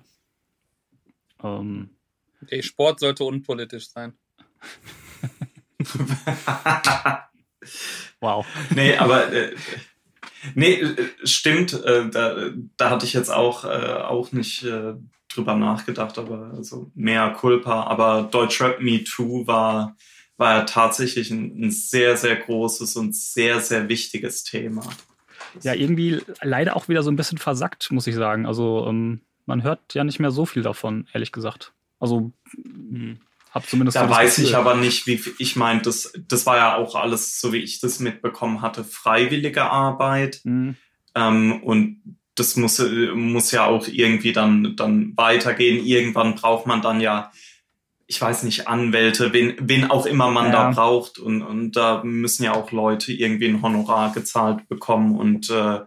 Ähm, 1.44 1.92
okay, 2.42 2.64
Sport 2.64 3.00
sollte 3.00 3.24
unpolitisch 3.24 3.90
sein. 3.90 4.14
wow. 8.20 8.46
Nee, 8.72 8.98
aber 8.98 9.32
äh, 9.32 9.56
Nee, 10.54 10.74
äh, 10.74 11.10
stimmt. 11.24 11.74
Äh, 11.84 12.10
da, 12.10 12.36
da 12.78 12.90
hatte 12.90 13.06
ich 13.06 13.14
jetzt 13.14 13.30
auch, 13.30 13.66
äh, 13.66 13.68
auch 13.68 14.32
nicht 14.32 14.64
äh, 14.64 14.94
drüber 15.34 15.56
nachgedacht, 15.56 16.18
aber 16.18 16.54
also 16.56 16.92
mehr 16.96 17.32
Culpa. 17.32 17.84
Aber 17.84 18.28
Deutschrap 18.30 18.82
Me 18.82 19.04
Too 19.04 19.48
war, 19.48 19.96
war 20.38 20.56
ja 20.56 20.64
tatsächlich 20.64 21.32
ein, 21.32 21.66
ein 21.66 21.72
sehr, 21.72 22.18
sehr 22.18 22.36
großes 22.36 22.96
und 22.96 23.16
sehr, 23.16 23.60
sehr 23.60 23.90
wichtiges 23.90 24.44
Thema. 24.44 24.84
Ja, 25.62 25.74
irgendwie 25.74 26.22
leider 26.42 26.76
auch 26.76 26.90
wieder 26.90 27.04
so 27.04 27.12
ein 27.12 27.16
bisschen 27.16 27.38
versackt, 27.38 27.92
muss 27.92 28.08
ich 28.08 28.16
sagen. 28.16 28.46
Also 28.46 28.86
ähm, 28.88 29.22
man 29.46 29.64
hört 29.64 29.94
ja 29.94 30.04
nicht 30.04 30.20
mehr 30.20 30.32
so 30.32 30.46
viel 30.46 30.64
davon, 30.64 31.08
ehrlich 31.14 31.32
gesagt. 31.32 31.74
Also 32.00 32.32
hm. 32.54 33.20
Hab 33.56 33.66
zumindest 33.70 33.96
da 33.96 34.10
weiß 34.10 34.36
Gefühl. 34.36 34.50
ich 34.50 34.56
aber 34.58 34.76
nicht, 34.76 35.08
wie 35.08 35.18
ich 35.40 35.56
meine, 35.56 35.82
das, 35.82 36.12
das 36.28 36.46
war 36.46 36.58
ja 36.58 36.76
auch 36.76 36.94
alles, 36.94 37.40
so 37.40 37.54
wie 37.54 37.60
ich 37.60 37.80
das 37.80 38.02
mitbekommen 38.02 38.62
hatte, 38.62 38.84
freiwillige 38.84 39.64
Arbeit. 39.64 40.42
Mhm. 40.44 40.76
Ähm, 41.16 41.64
und 41.64 42.02
das 42.36 42.58
muss, 42.58 42.84
muss 43.14 43.52
ja 43.52 43.66
auch 43.66 43.88
irgendwie 43.88 44.34
dann, 44.34 44.76
dann 44.76 45.14
weitergehen. 45.16 45.86
Irgendwann 45.86 46.36
braucht 46.36 46.68
man 46.68 46.82
dann 46.82 47.00
ja, 47.00 47.32
ich 48.08 48.20
weiß 48.20 48.44
nicht, 48.44 48.68
Anwälte, 48.68 49.32
wen, 49.32 49.56
wen 49.62 49.90
auch 49.90 50.06
immer 50.06 50.30
man 50.30 50.48
ja. 50.48 50.52
da 50.52 50.72
braucht. 50.72 51.18
Und, 51.18 51.42
und 51.42 51.78
da 51.78 52.04
müssen 52.04 52.44
ja 52.44 52.56
auch 52.56 52.74
Leute 52.74 53.14
irgendwie 53.14 53.48
ein 53.48 53.62
Honorar 53.62 54.12
gezahlt 54.12 54.68
bekommen. 54.68 55.18
Und 55.18 55.50
äh, 55.50 55.80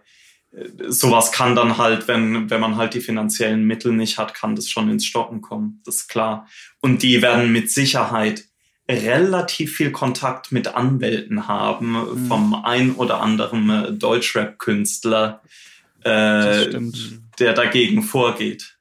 sowas 0.88 1.32
kann 1.32 1.54
dann 1.54 1.78
halt, 1.78 2.08
wenn, 2.08 2.50
wenn 2.50 2.60
man 2.60 2.76
halt 2.76 2.94
die 2.94 3.00
finanziellen 3.00 3.64
Mittel 3.64 3.92
nicht 3.92 4.18
hat, 4.18 4.34
kann 4.34 4.56
das 4.56 4.68
schon 4.68 4.90
ins 4.90 5.04
Stocken 5.04 5.40
kommen. 5.40 5.82
Das 5.84 5.96
ist 5.96 6.08
klar. 6.08 6.46
Und 6.80 7.02
die 7.02 7.22
werden 7.22 7.52
mit 7.52 7.70
Sicherheit 7.70 8.44
relativ 8.90 9.76
viel 9.76 9.92
Kontakt 9.92 10.50
mit 10.50 10.68
Anwälten 10.68 11.46
haben 11.46 11.92
mhm. 11.92 12.26
vom 12.26 12.54
ein 12.64 12.92
oder 12.92 13.20
anderen 13.20 13.68
äh, 13.68 13.92
Deutschrap-Künstler, 13.92 15.42
äh, 16.04 16.80
der 17.38 17.52
dagegen 17.52 18.02
vorgeht. 18.02 18.78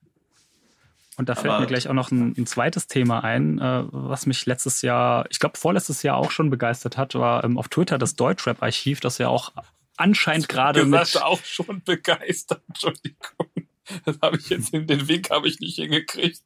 Und 1.18 1.30
da 1.30 1.36
fällt 1.36 1.48
Aber, 1.48 1.62
mir 1.62 1.68
gleich 1.68 1.90
auch 1.90 1.94
noch 1.94 2.12
ein, 2.12 2.36
ein 2.38 2.46
zweites 2.46 2.88
Thema 2.88 3.24
ein, 3.24 3.60
äh, 3.60 3.84
was 3.92 4.28
mich 4.28 4.46
letztes 4.46 4.82
Jahr, 4.84 5.26
ich 5.30 5.40
glaube 5.40 5.58
vorletztes 5.58 6.04
Jahr 6.04 6.16
auch 6.16 6.32
schon 6.32 6.50
begeistert 6.50 6.96
hat, 6.96 7.16
war 7.16 7.44
ähm, 7.44 7.58
auf 7.58 7.68
Twitter 7.68 7.98
das 7.98 8.16
Deutschrap-Archiv, 8.16 9.02
das 9.02 9.18
ja 9.18 9.28
auch 9.28 9.52
anscheinend 9.98 10.48
gerade 10.48 10.86
mit... 10.86 11.22
auch 11.22 11.44
schon 11.44 11.82
begeistert, 11.84 12.62
Entschuldigung. 12.68 13.68
Das 14.06 14.20
habe 14.22 14.38
ich 14.38 14.50
jetzt, 14.50 14.74
in 14.74 14.88
den 14.88 15.08
Weg 15.08 15.30
habe 15.30 15.48
ich 15.48 15.60
nicht 15.60 15.76
hingekriegt. 15.76 16.44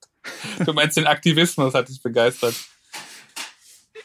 Du 0.63 0.73
meinst 0.73 0.97
den 0.97 1.07
Aktivismus 1.07 1.73
hat 1.73 1.89
dich 1.89 2.01
begeistert. 2.01 2.53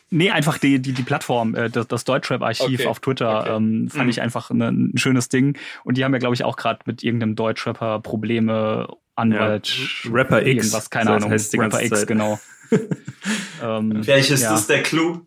Nee, 0.08 0.30
einfach 0.30 0.58
die, 0.58 0.80
die, 0.80 0.92
die 0.92 1.02
Plattform, 1.02 1.54
äh, 1.54 1.68
das, 1.68 1.88
das 1.88 2.04
Deutschrap-Archiv 2.04 2.80
okay. 2.80 2.86
auf 2.86 3.00
Twitter 3.00 3.40
okay. 3.40 3.56
ähm, 3.56 3.90
fand 3.90 4.04
mhm. 4.04 4.10
ich 4.10 4.20
einfach 4.20 4.50
ne, 4.50 4.68
ein 4.68 4.96
schönes 4.96 5.28
Ding. 5.28 5.58
Und 5.84 5.96
die 5.96 6.04
haben 6.04 6.12
ja, 6.12 6.18
glaube 6.18 6.34
ich, 6.34 6.44
auch 6.44 6.56
gerade 6.56 6.80
mit 6.86 7.02
irgendeinem 7.02 7.34
Deutschrapper 7.34 8.00
Probleme, 8.00 8.88
Anwalt, 9.16 9.68
ja. 10.04 10.10
Rapper 10.12 10.46
X. 10.46 10.66
Irgendwas, 10.66 10.90
keine 10.90 11.10
Ahnung. 11.10 11.32
Rapper 11.32 11.82
X, 11.82 12.00
Zeit. 12.00 12.06
genau. 12.06 12.38
ähm, 13.62 14.06
Welches 14.06 14.42
ja. 14.42 14.54
ist 14.54 14.68
der 14.68 14.82
Clou? 14.82 15.26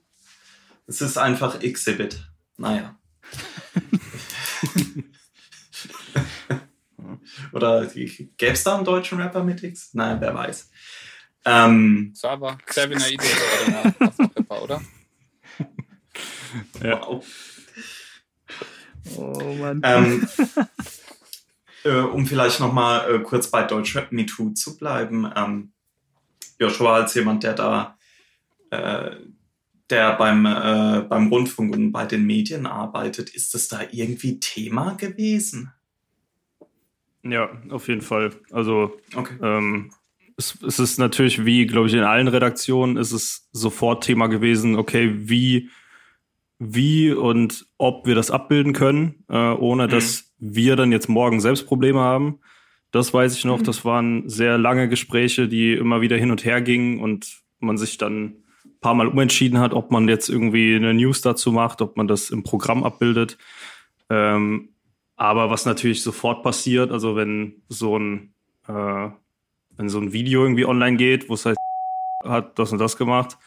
Es 0.88 1.02
ist 1.02 1.18
einfach 1.18 1.62
Exhibit. 1.62 2.28
Naja. 2.58 2.99
Oder 7.52 7.86
gäbe 7.88 8.54
es 8.54 8.64
da 8.64 8.76
einen 8.76 8.86
deutschen 8.86 9.20
Rapper 9.20 9.44
mit 9.44 9.64
X? 9.64 9.94
Nein, 9.94 10.22
wer 10.22 10.34
weiß. 10.34 10.70
Ähm, 11.46 12.12
Sava, 12.14 12.58
Xavier 12.66 12.98
Naidoo 12.98 13.26
oder 13.26 14.38
immer, 14.38 14.62
oder? 14.62 14.82
ja. 16.84 17.02
Wow. 17.02 17.26
Oh 19.16 19.54
Mann. 19.56 19.82
Ähm, 19.84 20.28
äh, 21.84 22.02
um 22.02 22.26
vielleicht 22.26 22.60
noch 22.60 22.74
mal 22.74 23.10
äh, 23.10 23.20
kurz 23.20 23.50
bei 23.50 23.64
Deutschrap 23.64 24.12
Me 24.12 24.26
Too 24.26 24.52
zu 24.52 24.78
bleiben. 24.78 25.32
Ähm, 25.36 25.72
Joshua 26.60 26.96
als 26.96 27.14
jemand, 27.14 27.44
der 27.44 27.54
da, 27.54 27.98
äh, 28.70 29.12
der 29.90 30.16
beim, 30.18 30.46
äh, 30.46 31.06
beim 31.08 31.28
Rundfunk 31.28 31.74
und 31.76 31.92
bei 31.92 32.06
den 32.06 32.26
Medien 32.26 32.66
arbeitet, 32.66 33.30
ist 33.30 33.54
das 33.54 33.68
da 33.68 33.82
irgendwie 33.92 34.40
Thema 34.40 34.94
gewesen? 34.96 35.72
Ja, 37.24 37.50
auf 37.70 37.88
jeden 37.88 38.02
Fall. 38.02 38.32
Also 38.52 38.98
okay. 39.16 39.36
ähm, 39.42 39.92
es, 40.38 40.58
es 40.66 40.80
ist 40.80 41.00
natürlich, 41.00 41.46
wie, 41.46 41.66
glaube 41.66 41.88
ich, 41.88 41.94
in 41.94 42.04
allen 42.04 42.28
Redaktionen 42.28 42.98
ist 42.98 43.12
es 43.12 43.50
sofort 43.52 44.04
Thema 44.04 44.28
gewesen, 44.28 44.76
okay, 44.76 45.14
wie 45.16 45.70
wie 46.60 47.12
und 47.12 47.68
ob 47.78 48.06
wir 48.06 48.16
das 48.16 48.32
abbilden 48.32 48.74
können, 48.74 49.24
äh, 49.30 49.38
ohne 49.38 49.88
mhm. 49.88 49.92
dass 49.92 50.34
wir 50.40 50.76
dann 50.76 50.92
jetzt 50.92 51.08
morgen 51.08 51.40
selbst 51.40 51.66
Probleme 51.66 52.00
haben. 52.00 52.40
Das 52.92 53.14
weiß 53.14 53.36
ich 53.38 53.46
noch. 53.46 53.60
Mhm. 53.60 53.64
Das 53.64 53.86
waren 53.86 54.28
sehr 54.30 54.58
lange 54.58 54.90
Gespräche, 54.90 55.48
die 55.48 55.74
immer 55.74 56.02
wieder 56.02 56.18
hin 56.18 56.32
und 56.32 56.44
her 56.44 56.62
gingen 56.62 57.00
und 57.00 57.42
man 57.60 57.78
sich 57.78 57.98
dann 57.98 58.44
paar 58.82 58.94
Mal 58.94 59.08
umentschieden 59.08 59.60
hat, 59.60 59.74
ob 59.74 59.92
man 59.92 60.08
jetzt 60.08 60.30
irgendwie 60.30 60.76
eine 60.76 60.94
News 60.94 61.22
dazu 61.22 61.52
macht, 61.52 61.82
ob 61.82 61.98
man 61.98 62.08
das 62.08 62.30
im 62.30 62.44
Programm 62.44 62.84
abbildet. 62.84 63.38
Ähm, 64.10 64.70
aber 65.16 65.50
was 65.50 65.66
natürlich 65.66 66.02
sofort 66.02 66.44
passiert, 66.44 66.92
also 66.92 67.16
wenn 67.16 67.62
so 67.68 67.98
ein, 67.98 68.34
äh, 68.68 69.10
wenn 69.76 69.90
so 69.90 70.00
ein 70.00 70.14
Video 70.14 70.44
irgendwie 70.44 70.66
online 70.66 70.98
geht, 70.98 71.30
wo 71.30 71.34
es 71.34 71.46
heißt, 71.46 71.58
hat 72.24 72.58
das 72.58 72.72
und 72.72 72.80
das 72.80 72.98
gemacht, 72.98 73.38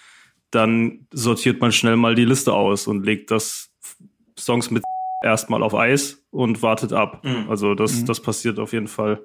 dann 0.51 1.07
sortiert 1.13 1.61
man 1.61 1.73
schnell 1.73 1.97
mal 1.97 2.15
die 2.15 2.27
Liste 2.27 2.53
aus 2.53 2.87
und 2.87 3.05
legt 3.05 3.31
das 3.31 3.71
Songs 4.39 4.71
mit 4.71 4.83
erstmal 5.25 5.63
auf 5.63 5.75
Eis 5.75 6.23
und 6.31 6.63
wartet 6.63 6.93
ab. 6.93 7.25
Mhm. 7.25 7.47
Also 7.49 7.75
das, 7.75 8.03
mhm. 8.03 8.07
das 8.07 8.21
passiert 8.21 8.59
auf 8.59 8.73
jeden 8.73 8.89
Fall. 8.89 9.23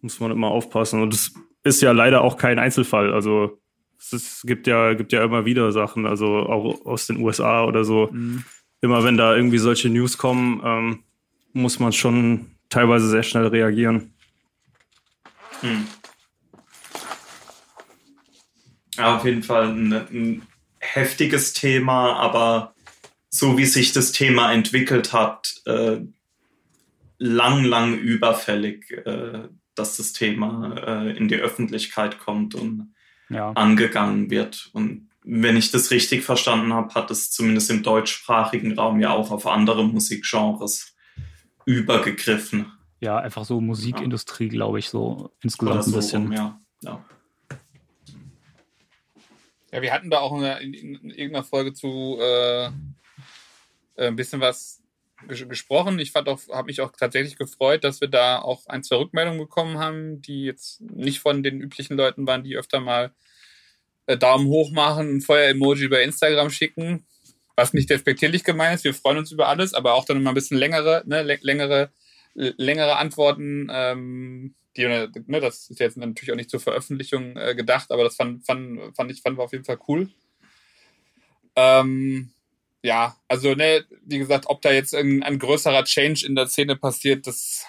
Muss 0.00 0.18
man 0.18 0.32
immer 0.32 0.48
aufpassen. 0.48 1.00
Und 1.00 1.14
es 1.14 1.32
ist 1.62 1.80
ja 1.80 1.92
leider 1.92 2.22
auch 2.22 2.36
kein 2.36 2.58
Einzelfall. 2.58 3.12
Also 3.12 3.60
es, 3.98 4.42
gibt 4.44 4.66
ja, 4.66 4.94
gibt 4.94 5.12
ja 5.12 5.24
immer 5.24 5.44
wieder 5.44 5.72
Sachen, 5.72 6.06
also 6.06 6.26
auch 6.26 6.86
aus 6.86 7.06
den 7.06 7.18
USA 7.18 7.64
oder 7.64 7.84
so. 7.84 8.08
Mhm. 8.12 8.44
Immer 8.80 9.02
wenn 9.04 9.16
da 9.16 9.34
irgendwie 9.34 9.58
solche 9.58 9.88
News 9.88 10.18
kommen, 10.18 10.60
ähm, 10.64 11.02
muss 11.52 11.78
man 11.78 11.92
schon 11.92 12.46
teilweise 12.68 13.08
sehr 13.08 13.22
schnell 13.22 13.48
reagieren. 13.48 14.12
Mhm. 15.62 15.86
Ja, 18.96 19.16
auf 19.16 19.24
jeden 19.24 19.42
Fall 19.42 19.68
ein, 19.68 19.92
ein 19.92 20.42
heftiges 20.80 21.52
Thema, 21.52 22.14
aber 22.14 22.74
so 23.30 23.58
wie 23.58 23.66
sich 23.66 23.92
das 23.92 24.12
Thema 24.12 24.52
entwickelt 24.52 25.12
hat, 25.12 25.54
äh, 25.66 25.98
lang, 27.18 27.64
lang 27.64 27.98
überfällig, 27.98 28.90
äh, 28.90 29.48
dass 29.74 29.96
das 29.96 30.12
Thema 30.12 30.74
äh, 30.86 31.16
in 31.16 31.28
die 31.28 31.36
Öffentlichkeit 31.36 32.18
kommt 32.18 32.54
und 32.54 32.92
ja. 33.28 33.52
angegangen 33.52 34.30
wird. 34.30 34.70
Und 34.72 35.08
wenn 35.30 35.56
ich 35.58 35.70
das 35.70 35.90
richtig 35.90 36.24
verstanden 36.24 36.72
habe, 36.72 36.94
hat 36.94 37.10
es 37.10 37.30
zumindest 37.30 37.70
im 37.70 37.82
deutschsprachigen 37.82 38.78
Raum 38.78 38.98
ja 39.00 39.10
auch 39.10 39.30
auf 39.30 39.46
andere 39.46 39.84
Musikgenres 39.84 40.96
übergegriffen. 41.66 42.72
Ja, 43.00 43.18
einfach 43.18 43.44
so 43.44 43.60
Musikindustrie, 43.60 44.46
ja. 44.46 44.50
glaube 44.50 44.78
ich, 44.78 44.88
so 44.88 45.30
insgesamt 45.42 45.84
so 45.84 45.90
ein 45.90 45.94
bisschen. 45.94 46.26
Um, 46.26 46.32
ja. 46.32 46.60
ja. 46.82 47.04
Ja, 49.70 49.82
wir 49.82 49.92
hatten 49.92 50.08
da 50.08 50.20
auch 50.20 50.34
in, 50.34 50.72
in, 50.72 50.94
in 50.94 51.10
irgendeiner 51.10 51.44
Folge 51.44 51.74
zu 51.74 52.16
äh, 52.18 52.66
äh 52.66 52.70
ein 53.96 54.16
bisschen 54.16 54.40
was 54.40 54.82
ges 55.26 55.46
gesprochen. 55.46 55.98
Ich 55.98 56.12
fand 56.12 56.26
auch, 56.28 56.40
habe 56.48 56.68
mich 56.68 56.80
auch 56.80 56.92
tatsächlich 56.92 57.36
gefreut, 57.36 57.84
dass 57.84 58.00
wir 58.00 58.08
da 58.08 58.38
auch 58.38 58.66
ein, 58.66 58.82
zwei 58.82 58.96
Rückmeldungen 58.96 59.40
bekommen 59.40 59.78
haben, 59.78 60.22
die 60.22 60.44
jetzt 60.44 60.80
nicht 60.80 61.20
von 61.20 61.42
den 61.42 61.60
üblichen 61.60 61.98
Leuten 61.98 62.26
waren, 62.26 62.44
die 62.44 62.56
öfter 62.56 62.80
mal 62.80 63.06
äh, 63.06 63.27
Daumen 64.16 64.46
hoch 64.46 64.70
machen, 64.70 65.16
ein 65.16 65.20
Feuer-Emoji 65.20 65.88
bei 65.88 66.02
Instagram 66.02 66.50
schicken, 66.50 67.04
was 67.56 67.72
nicht 67.74 67.90
despektierlich 67.90 68.44
gemeint 68.44 68.76
ist. 68.76 68.84
Wir 68.84 68.94
freuen 68.94 69.18
uns 69.18 69.32
über 69.32 69.48
alles, 69.48 69.74
aber 69.74 69.94
auch 69.94 70.04
dann 70.04 70.16
immer 70.16 70.30
ein 70.30 70.34
bisschen 70.34 70.58
längere, 70.58 71.02
ne, 71.06 71.22
längere, 71.22 71.90
längere 72.34 72.96
Antworten. 72.96 73.68
Ähm, 73.70 74.54
die, 74.76 74.86
ne, 74.86 75.40
das 75.40 75.68
ist 75.70 75.80
jetzt 75.80 75.96
natürlich 75.96 76.32
auch 76.32 76.36
nicht 76.36 76.50
zur 76.50 76.60
Veröffentlichung 76.60 77.36
äh, 77.36 77.54
gedacht, 77.54 77.90
aber 77.90 78.04
das 78.04 78.16
fand, 78.16 78.46
fand, 78.46 78.96
fand 78.96 79.10
ich 79.10 79.20
fand 79.20 79.36
wir 79.36 79.42
auf 79.42 79.52
jeden 79.52 79.64
Fall 79.64 79.78
cool. 79.88 80.08
Ähm, 81.56 82.30
ja, 82.82 83.16
also 83.26 83.54
ne, 83.54 83.84
wie 84.06 84.18
gesagt, 84.18 84.44
ob 84.46 84.62
da 84.62 84.70
jetzt 84.70 84.94
ein, 84.94 85.22
ein 85.22 85.38
größerer 85.38 85.84
Change 85.84 86.24
in 86.26 86.36
der 86.36 86.46
Szene 86.46 86.76
passiert, 86.76 87.26
das 87.26 87.66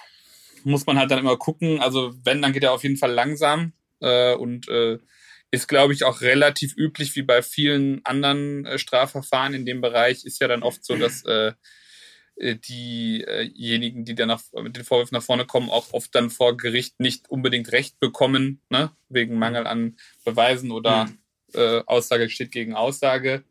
muss 0.63 0.86
man 0.86 0.99
halt 0.99 1.10
dann 1.10 1.19
immer 1.19 1.38
gucken. 1.38 1.80
Also 1.80 2.13
wenn, 2.23 2.41
dann 2.41 2.54
geht 2.54 2.63
er 2.63 2.73
auf 2.73 2.84
jeden 2.84 2.97
Fall 2.97 3.12
langsam 3.12 3.73
äh, 4.02 4.36
und 4.36 4.67
äh, 4.69 4.99
ist, 5.51 5.67
glaube 5.67 5.93
ich, 5.93 6.03
auch 6.03 6.21
relativ 6.21 6.75
üblich 6.77 7.15
wie 7.15 7.23
bei 7.23 7.41
vielen 7.41 8.05
anderen 8.05 8.65
äh, 8.65 8.77
Strafverfahren 8.77 9.53
in 9.53 9.65
dem 9.65 9.81
Bereich. 9.81 10.23
Ist 10.25 10.39
ja 10.41 10.47
dann 10.47 10.63
oft 10.63 10.85
so, 10.85 10.95
dass 10.95 11.23
äh, 11.25 11.53
äh, 12.39 12.55
diejenigen, 12.55 14.05
die 14.05 14.15
dann 14.15 14.29
nach, 14.29 14.41
mit 14.53 14.77
den 14.77 14.85
Vorwürfen 14.85 15.15
nach 15.15 15.23
vorne 15.23 15.45
kommen, 15.45 15.69
auch 15.69 15.91
oft 15.91 16.13
dann 16.15 16.29
vor 16.29 16.55
Gericht 16.55 16.99
nicht 16.99 17.29
unbedingt 17.29 17.71
Recht 17.71 17.99
bekommen, 17.99 18.62
ne? 18.69 18.91
wegen 19.09 19.38
Mangel 19.38 19.67
an 19.67 19.97
Beweisen 20.23 20.71
oder 20.71 21.05
mhm. 21.05 21.17
äh, 21.53 21.81
Aussage 21.85 22.29
steht 22.29 22.51
gegen 22.51 22.75
Aussage. 22.75 23.43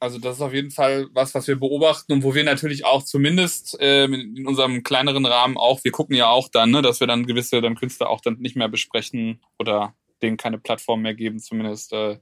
Mhm. 0.00 0.04
Also 0.04 0.18
das 0.18 0.36
ist 0.36 0.42
auf 0.42 0.54
jeden 0.54 0.70
Fall 0.70 1.08
was, 1.12 1.34
was 1.34 1.46
wir 1.46 1.56
beobachten 1.56 2.12
und 2.12 2.22
wo 2.22 2.34
wir 2.34 2.44
natürlich 2.44 2.84
auch 2.84 3.02
zumindest 3.02 3.78
äh, 3.80 4.04
in 4.04 4.46
unserem 4.46 4.82
kleineren 4.82 5.26
Rahmen 5.26 5.56
auch, 5.56 5.84
wir 5.84 5.92
gucken 5.92 6.16
ja 6.16 6.28
auch 6.28 6.48
dann, 6.48 6.70
ne, 6.70 6.82
dass 6.82 7.00
wir 7.00 7.06
dann 7.06 7.26
gewisse 7.26 7.60
dann 7.60 7.76
Künstler 7.76 8.08
auch 8.08 8.20
dann 8.20 8.38
nicht 8.38 8.56
mehr 8.56 8.68
besprechen 8.68 9.40
oder 9.58 9.94
denen 10.22 10.36
keine 10.36 10.58
Plattform 10.58 11.02
mehr 11.02 11.14
geben. 11.14 11.38
Zumindest 11.38 11.92
äh, 11.92 12.18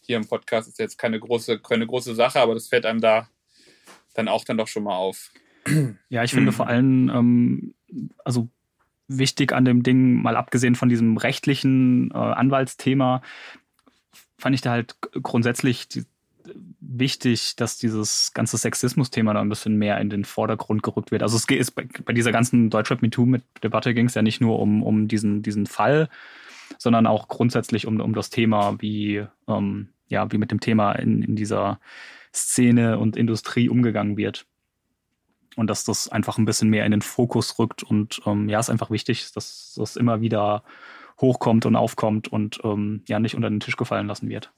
hier 0.00 0.16
im 0.16 0.26
Podcast 0.26 0.68
ist 0.68 0.78
jetzt 0.78 0.98
keine 0.98 1.20
große, 1.20 1.60
keine 1.60 1.86
große 1.86 2.14
Sache, 2.14 2.40
aber 2.40 2.54
das 2.54 2.68
fällt 2.68 2.86
einem 2.86 3.00
da 3.00 3.28
dann 4.14 4.28
auch 4.28 4.44
dann 4.44 4.58
doch 4.58 4.68
schon 4.68 4.84
mal 4.84 4.96
auf. 4.96 5.30
Ja, 6.08 6.24
ich 6.24 6.32
finde 6.32 6.52
vor 6.52 6.66
allem, 6.66 7.10
ähm, 7.10 7.74
also 8.24 8.48
wichtig 9.08 9.52
an 9.52 9.64
dem 9.64 9.82
Ding, 9.82 10.22
mal 10.22 10.36
abgesehen 10.36 10.74
von 10.74 10.88
diesem 10.88 11.16
rechtlichen 11.16 12.10
äh, 12.12 12.16
Anwaltsthema, 12.16 13.22
fand 14.38 14.54
ich 14.54 14.62
da 14.62 14.70
halt 14.70 14.96
grundsätzlich 15.22 15.88
die, 15.88 16.04
wichtig, 16.80 17.56
dass 17.56 17.78
dieses 17.78 18.32
ganze 18.34 18.58
Sexismus-Thema 18.58 19.34
da 19.34 19.40
ein 19.40 19.48
bisschen 19.48 19.76
mehr 19.76 19.98
in 20.00 20.10
den 20.10 20.24
Vordergrund 20.24 20.82
gerückt 20.82 21.10
wird. 21.10 21.22
Also 21.22 21.36
es 21.36 21.46
geht 21.46 21.74
bei, 21.74 21.86
bei 22.04 22.12
dieser 22.12 22.32
ganzen 22.32 22.70
Deutschrap 22.70 23.02
MeToo-Debatte 23.02 23.94
ging 23.94 24.06
es 24.06 24.14
ja 24.14 24.22
nicht 24.22 24.40
nur 24.40 24.58
um, 24.58 24.82
um 24.82 25.08
diesen, 25.08 25.42
diesen 25.42 25.66
Fall, 25.66 26.08
sondern 26.78 27.06
auch 27.06 27.28
grundsätzlich 27.28 27.86
um, 27.86 28.00
um 28.00 28.14
das 28.14 28.30
Thema, 28.30 28.80
wie, 28.80 29.24
ähm, 29.48 29.88
ja, 30.08 30.30
wie 30.32 30.38
mit 30.38 30.50
dem 30.50 30.60
Thema 30.60 30.92
in, 30.92 31.22
in 31.22 31.36
dieser 31.36 31.80
Szene 32.34 32.98
und 32.98 33.16
Industrie 33.16 33.68
umgegangen 33.68 34.16
wird. 34.16 34.46
Und 35.56 35.68
dass 35.68 35.84
das 35.84 36.08
einfach 36.08 36.38
ein 36.38 36.44
bisschen 36.44 36.70
mehr 36.70 36.86
in 36.86 36.92
den 36.92 37.02
Fokus 37.02 37.58
rückt. 37.58 37.82
Und 37.82 38.20
ähm, 38.24 38.48
ja, 38.48 38.60
ist 38.60 38.70
einfach 38.70 38.90
wichtig, 38.90 39.32
dass 39.32 39.74
das 39.76 39.96
immer 39.96 40.20
wieder 40.20 40.62
hochkommt 41.20 41.66
und 41.66 41.76
aufkommt 41.76 42.28
und 42.28 42.60
ähm, 42.64 43.02
ja 43.06 43.18
nicht 43.18 43.34
unter 43.34 43.50
den 43.50 43.60
Tisch 43.60 43.76
gefallen 43.76 44.06
lassen 44.06 44.28
wird. 44.28 44.52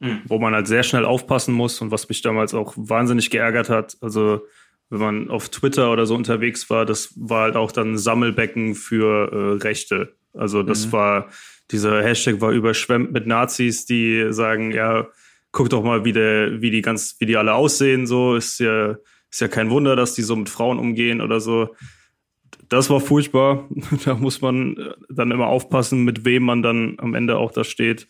Mhm. 0.00 0.22
Wo 0.26 0.38
man 0.38 0.54
halt 0.54 0.66
sehr 0.66 0.82
schnell 0.82 1.04
aufpassen 1.04 1.54
muss 1.54 1.80
und 1.80 1.90
was 1.90 2.08
mich 2.08 2.22
damals 2.22 2.54
auch 2.54 2.74
wahnsinnig 2.76 3.30
geärgert 3.30 3.68
hat. 3.68 3.96
Also 4.00 4.42
wenn 4.90 4.98
man 4.98 5.30
auf 5.30 5.48
Twitter 5.48 5.92
oder 5.92 6.06
so 6.06 6.14
unterwegs 6.14 6.68
war, 6.68 6.84
das 6.84 7.14
war 7.16 7.42
halt 7.42 7.56
auch 7.56 7.72
dann 7.72 7.92
ein 7.92 7.98
Sammelbecken 7.98 8.74
für 8.74 9.32
äh, 9.32 9.62
Rechte. 9.62 10.14
Also 10.34 10.62
das 10.62 10.86
mhm. 10.86 10.92
war, 10.92 11.28
dieser 11.70 12.02
Hashtag 12.02 12.40
war 12.40 12.50
überschwemmt 12.50 13.12
mit 13.12 13.26
Nazis, 13.26 13.86
die 13.86 14.26
sagen, 14.30 14.72
ja, 14.72 15.08
guck 15.52 15.70
doch 15.70 15.82
mal, 15.82 16.04
wie, 16.04 16.12
der, 16.12 16.60
wie 16.60 16.70
die 16.70 16.82
ganz, 16.82 17.16
wie 17.18 17.26
die 17.26 17.36
alle 17.36 17.54
aussehen, 17.54 18.06
so, 18.06 18.34
ist 18.34 18.58
ja, 18.58 18.96
ist 19.30 19.40
ja 19.40 19.48
kein 19.48 19.70
Wunder, 19.70 19.96
dass 19.96 20.14
die 20.14 20.22
so 20.22 20.36
mit 20.36 20.48
Frauen 20.48 20.78
umgehen 20.78 21.20
oder 21.20 21.40
so. 21.40 21.74
Das 22.68 22.90
war 22.90 23.00
furchtbar. 23.00 23.68
da 24.04 24.14
muss 24.14 24.40
man 24.40 24.76
äh, 24.76 24.94
dann 25.08 25.30
immer 25.30 25.46
aufpassen, 25.46 26.04
mit 26.04 26.24
wem 26.24 26.42
man 26.42 26.62
dann 26.62 26.96
am 26.98 27.14
Ende 27.14 27.36
auch 27.38 27.52
da 27.52 27.64
steht. 27.64 28.08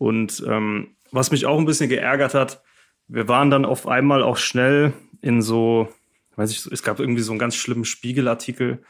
Und 0.00 0.42
ähm, 0.48 0.96
was 1.12 1.30
mich 1.30 1.44
auch 1.44 1.58
ein 1.58 1.66
bisschen 1.66 1.90
geärgert 1.90 2.32
hat, 2.32 2.62
wir 3.06 3.28
waren 3.28 3.50
dann 3.50 3.66
auf 3.66 3.86
einmal 3.86 4.22
auch 4.22 4.38
schnell 4.38 4.94
in 5.20 5.42
so, 5.42 5.92
weiß 6.36 6.50
ich, 6.50 6.64
es 6.72 6.82
gab 6.82 7.00
irgendwie 7.00 7.20
so 7.20 7.32
einen 7.32 7.38
ganz 7.38 7.54
schlimmen 7.54 7.84
Spiegelartikel. 7.84 8.82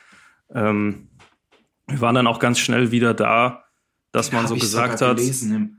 Ähm, 0.55 1.09
wir 1.89 2.01
waren 2.01 2.15
dann 2.15 2.29
auch 2.29 2.39
ganz 2.39 2.61
schnell 2.61 2.93
wieder 2.93 3.13
da, 3.13 3.65
dass 4.13 4.31
man 4.31 4.47
so 4.47 4.55
gesagt 4.55 5.01
hat, 5.01 5.21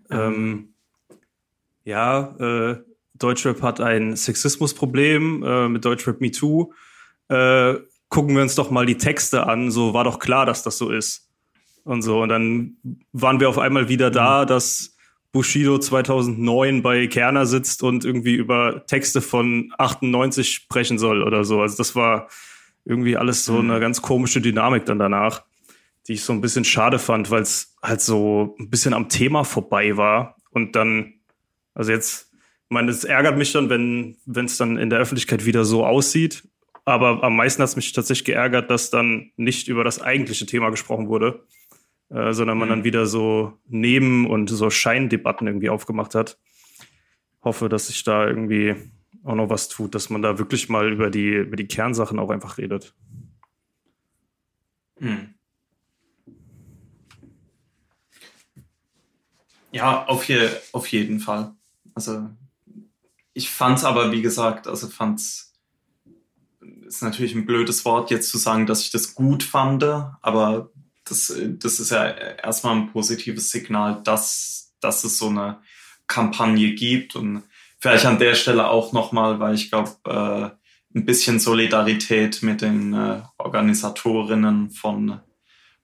ähm, 0.09 0.73
ja, 1.85 2.35
äh, 2.37 2.83
Deutschrap 3.13 3.61
hat 3.61 3.79
ein 3.79 4.17
Sexismusproblem 4.17 5.43
äh, 5.43 5.69
mit 5.69 5.85
Deutschrap 5.85 6.19
Me 6.19 6.31
Too. 6.31 6.73
Äh, 7.29 7.75
gucken 8.09 8.35
wir 8.35 8.41
uns 8.41 8.55
doch 8.55 8.69
mal 8.69 8.85
die 8.85 8.97
Texte 8.97 9.47
an. 9.47 9.71
So 9.71 9.93
war 9.93 10.03
doch 10.03 10.19
klar, 10.19 10.45
dass 10.45 10.63
das 10.63 10.77
so 10.77 10.89
ist. 10.89 11.29
und 11.85 12.01
so. 12.01 12.21
Und 12.21 12.27
dann 12.27 12.75
waren 13.13 13.39
wir 13.39 13.47
auf 13.47 13.59
einmal 13.59 13.87
wieder 13.87 14.11
da, 14.11 14.43
dass 14.43 14.97
Bushido 15.31 15.77
2009 15.77 16.81
bei 16.81 17.07
Kerner 17.07 17.45
sitzt 17.45 17.83
und 17.83 18.03
irgendwie 18.03 18.35
über 18.35 18.85
Texte 18.85 19.21
von 19.21 19.73
98 19.77 20.53
sprechen 20.53 20.99
soll 20.99 21.23
oder 21.23 21.45
so. 21.45 21.61
Also 21.61 21.77
das 21.77 21.95
war 21.95 22.27
irgendwie 22.83 23.15
alles 23.15 23.45
so 23.45 23.59
eine 23.59 23.79
ganz 23.79 24.01
komische 24.01 24.41
Dynamik 24.41 24.85
dann 24.85 24.99
danach, 24.99 25.43
die 26.07 26.13
ich 26.13 26.23
so 26.23 26.33
ein 26.33 26.41
bisschen 26.41 26.65
schade 26.65 26.99
fand, 26.99 27.31
weil 27.31 27.43
es 27.43 27.75
halt 27.81 28.01
so 28.01 28.55
ein 28.59 28.69
bisschen 28.69 28.93
am 28.93 29.07
Thema 29.07 29.45
vorbei 29.45 29.95
war. 29.95 30.35
Und 30.49 30.75
dann, 30.75 31.13
also 31.73 31.91
jetzt, 31.91 32.33
ich 32.33 32.69
meine, 32.69 32.91
es 32.91 33.05
ärgert 33.05 33.37
mich 33.37 33.53
dann, 33.53 33.69
wenn 33.69 34.17
wenn 34.25 34.45
es 34.45 34.57
dann 34.57 34.77
in 34.77 34.89
der 34.89 34.99
Öffentlichkeit 34.99 35.45
wieder 35.45 35.63
so 35.63 35.85
aussieht. 35.85 36.43
Aber 36.83 37.23
am 37.23 37.35
meisten 37.37 37.61
hat 37.61 37.69
es 37.69 37.75
mich 37.75 37.93
tatsächlich 37.93 38.25
geärgert, 38.25 38.69
dass 38.69 38.89
dann 38.89 39.31
nicht 39.37 39.67
über 39.67 39.83
das 39.83 40.01
eigentliche 40.01 40.45
Thema 40.45 40.71
gesprochen 40.71 41.07
wurde 41.07 41.45
äh, 42.11 42.33
sondern 42.33 42.57
man 42.57 42.69
dann 42.69 42.79
mhm. 42.79 42.83
wieder 42.83 43.05
so 43.05 43.57
Neben- 43.67 44.27
und 44.27 44.49
so 44.49 44.69
Scheindebatten 44.69 45.47
irgendwie 45.47 45.69
aufgemacht 45.69 46.13
hat. 46.13 46.37
Hoffe, 47.41 47.69
dass 47.69 47.87
sich 47.87 48.03
da 48.03 48.27
irgendwie 48.27 48.75
auch 49.23 49.35
noch 49.35 49.49
was 49.49 49.69
tut, 49.69 49.95
dass 49.95 50.09
man 50.09 50.21
da 50.21 50.37
wirklich 50.37 50.67
mal 50.67 50.91
über 50.91 51.09
die, 51.09 51.29
über 51.29 51.55
die 51.55 51.67
Kernsachen 51.67 52.19
auch 52.19 52.29
einfach 52.29 52.57
redet. 52.57 52.93
Hm. 54.97 55.33
Ja, 59.71 60.05
auf, 60.05 60.25
je, 60.25 60.49
auf 60.73 60.87
jeden 60.87 61.19
Fall. 61.19 61.53
Also 61.93 62.29
ich 63.33 63.49
fand 63.49 63.77
es 63.77 63.85
aber, 63.85 64.11
wie 64.11 64.21
gesagt, 64.21 64.67
also 64.67 64.87
fand 64.87 65.19
es 65.19 65.53
ist 66.85 67.01
natürlich 67.01 67.33
ein 67.33 67.45
blödes 67.45 67.85
Wort 67.85 68.11
jetzt 68.11 68.29
zu 68.29 68.37
sagen, 68.37 68.65
dass 68.65 68.81
ich 68.81 68.91
das 68.91 69.15
gut 69.15 69.43
fand, 69.43 69.83
aber 69.83 70.71
das, 71.11 71.33
das 71.59 71.79
ist 71.79 71.91
ja 71.91 72.07
erstmal 72.07 72.75
ein 72.75 72.91
positives 72.91 73.51
Signal, 73.51 74.01
dass, 74.03 74.73
dass 74.79 75.03
es 75.03 75.17
so 75.17 75.29
eine 75.29 75.59
Kampagne 76.07 76.73
gibt 76.73 77.15
und 77.15 77.43
vielleicht 77.79 78.05
an 78.05 78.19
der 78.19 78.35
Stelle 78.35 78.69
auch 78.69 78.93
nochmal, 78.93 79.39
weil 79.39 79.55
ich 79.55 79.69
glaube, 79.69 79.91
äh, 80.05 80.97
ein 80.97 81.05
bisschen 81.05 81.39
Solidarität 81.39 82.43
mit 82.43 82.61
den 82.61 82.93
äh, 82.93 83.21
Organisatorinnen 83.37 84.71
von, 84.71 85.21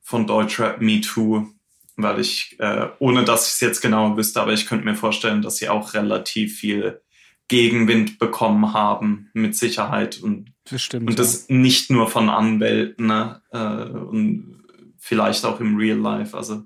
von 0.01 0.27
Deutschrap 0.27 0.81
Me 0.81 1.01
Too, 1.01 1.47
weil 1.95 2.19
ich, 2.19 2.57
äh, 2.59 2.87
ohne 2.99 3.23
dass 3.23 3.47
ich 3.47 3.53
es 3.53 3.59
jetzt 3.61 3.81
genau 3.81 4.17
wüsste, 4.17 4.41
aber 4.41 4.53
ich 4.53 4.67
könnte 4.67 4.85
mir 4.85 4.95
vorstellen, 4.95 5.41
dass 5.41 5.57
sie 5.57 5.69
auch 5.69 5.93
relativ 5.93 6.57
viel 6.57 7.01
Gegenwind 7.47 8.19
bekommen 8.19 8.73
haben, 8.73 9.29
mit 9.33 9.55
Sicherheit. 9.55 10.19
Und 10.19 10.51
das, 10.69 10.81
stimmt, 10.81 11.09
und 11.09 11.17
das 11.17 11.47
ja. 11.47 11.55
nicht 11.55 11.89
nur 11.89 12.09
von 12.09 12.29
Anwälten 12.29 13.07
ne? 13.07 13.41
äh, 13.51 13.57
und 13.57 14.63
vielleicht 15.07 15.45
auch 15.45 15.61
im 15.61 15.77
Real 15.77 15.97
Life. 15.97 16.35
Also 16.35 16.65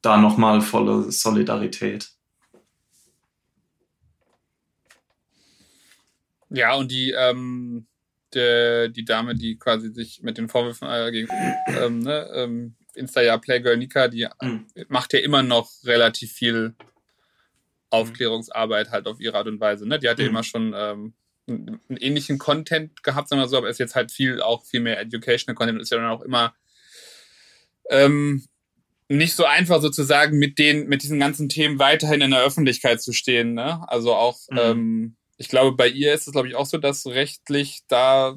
da 0.00 0.16
nochmal 0.16 0.62
volle 0.62 1.12
Solidarität. 1.12 2.10
Ja, 6.48 6.74
und 6.74 6.90
die, 6.90 7.10
ähm, 7.10 7.86
die, 8.32 8.90
die 8.90 9.04
Dame, 9.04 9.34
die 9.34 9.58
quasi 9.58 9.90
sich 9.92 10.22
mit 10.22 10.38
den 10.38 10.48
Vorwürfen 10.48 10.88
äh, 10.88 11.10
gegen 11.10 11.28
ähm, 11.66 11.98
ne, 11.98 12.30
ähm, 12.34 12.74
Insta 12.94 13.36
Playgirl 13.36 13.76
Nika, 13.76 14.08
die 14.08 14.26
mhm. 14.40 14.66
macht 14.88 15.12
ja 15.12 15.18
immer 15.18 15.42
noch 15.42 15.70
relativ 15.84 16.32
viel 16.32 16.74
Aufklärungsarbeit 17.90 18.90
halt 18.90 19.06
auf 19.06 19.20
ihre 19.20 19.36
Art 19.36 19.48
und 19.48 19.60
Weise. 19.60 19.86
Ne? 19.86 19.98
Die 19.98 20.08
hat 20.08 20.18
ja 20.18 20.24
mhm. 20.24 20.30
immer 20.30 20.42
schon 20.42 20.74
ähm, 20.76 21.14
einen, 21.46 21.80
ähnlichen 21.98 22.38
Content 22.38 23.02
gehabt, 23.02 23.28
sagen 23.28 23.42
wir 23.42 23.48
so, 23.48 23.58
aber 23.58 23.68
ist 23.68 23.78
jetzt 23.78 23.94
halt 23.94 24.10
viel 24.10 24.40
auch 24.40 24.64
viel 24.64 24.80
mehr 24.80 25.00
Educational 25.00 25.54
Content 25.54 25.82
ist 25.82 25.90
ja 25.90 25.98
dann 25.98 26.10
auch 26.10 26.22
immer 26.22 26.54
ähm, 27.90 28.44
nicht 29.08 29.34
so 29.34 29.44
einfach 29.44 29.80
sozusagen 29.80 30.38
mit 30.38 30.58
den, 30.58 30.86
mit 30.86 31.02
diesen 31.02 31.20
ganzen 31.20 31.48
Themen 31.48 31.78
weiterhin 31.78 32.20
in 32.20 32.30
der 32.30 32.42
Öffentlichkeit 32.42 33.02
zu 33.02 33.12
stehen. 33.12 33.54
Ne? 33.54 33.86
Also 33.88 34.14
auch, 34.14 34.38
mhm. 34.50 34.58
ähm, 34.58 35.16
ich 35.36 35.48
glaube, 35.48 35.76
bei 35.76 35.88
ihr 35.88 36.14
ist 36.14 36.26
es, 36.26 36.32
glaube 36.32 36.48
ich, 36.48 36.54
auch 36.54 36.66
so, 36.66 36.78
dass 36.78 37.06
rechtlich 37.06 37.80
da 37.88 38.36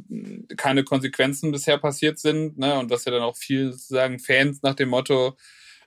keine 0.58 0.84
Konsequenzen 0.84 1.52
bisher 1.52 1.78
passiert 1.78 2.18
sind, 2.20 2.58
ne? 2.58 2.80
Und 2.80 2.90
dass 2.90 3.06
ja 3.06 3.12
dann 3.12 3.22
auch 3.22 3.38
viel 3.38 3.72
sozusagen 3.72 4.20
Fans 4.20 4.64
nach 4.64 4.74
dem 4.74 4.90
Motto 4.90 5.38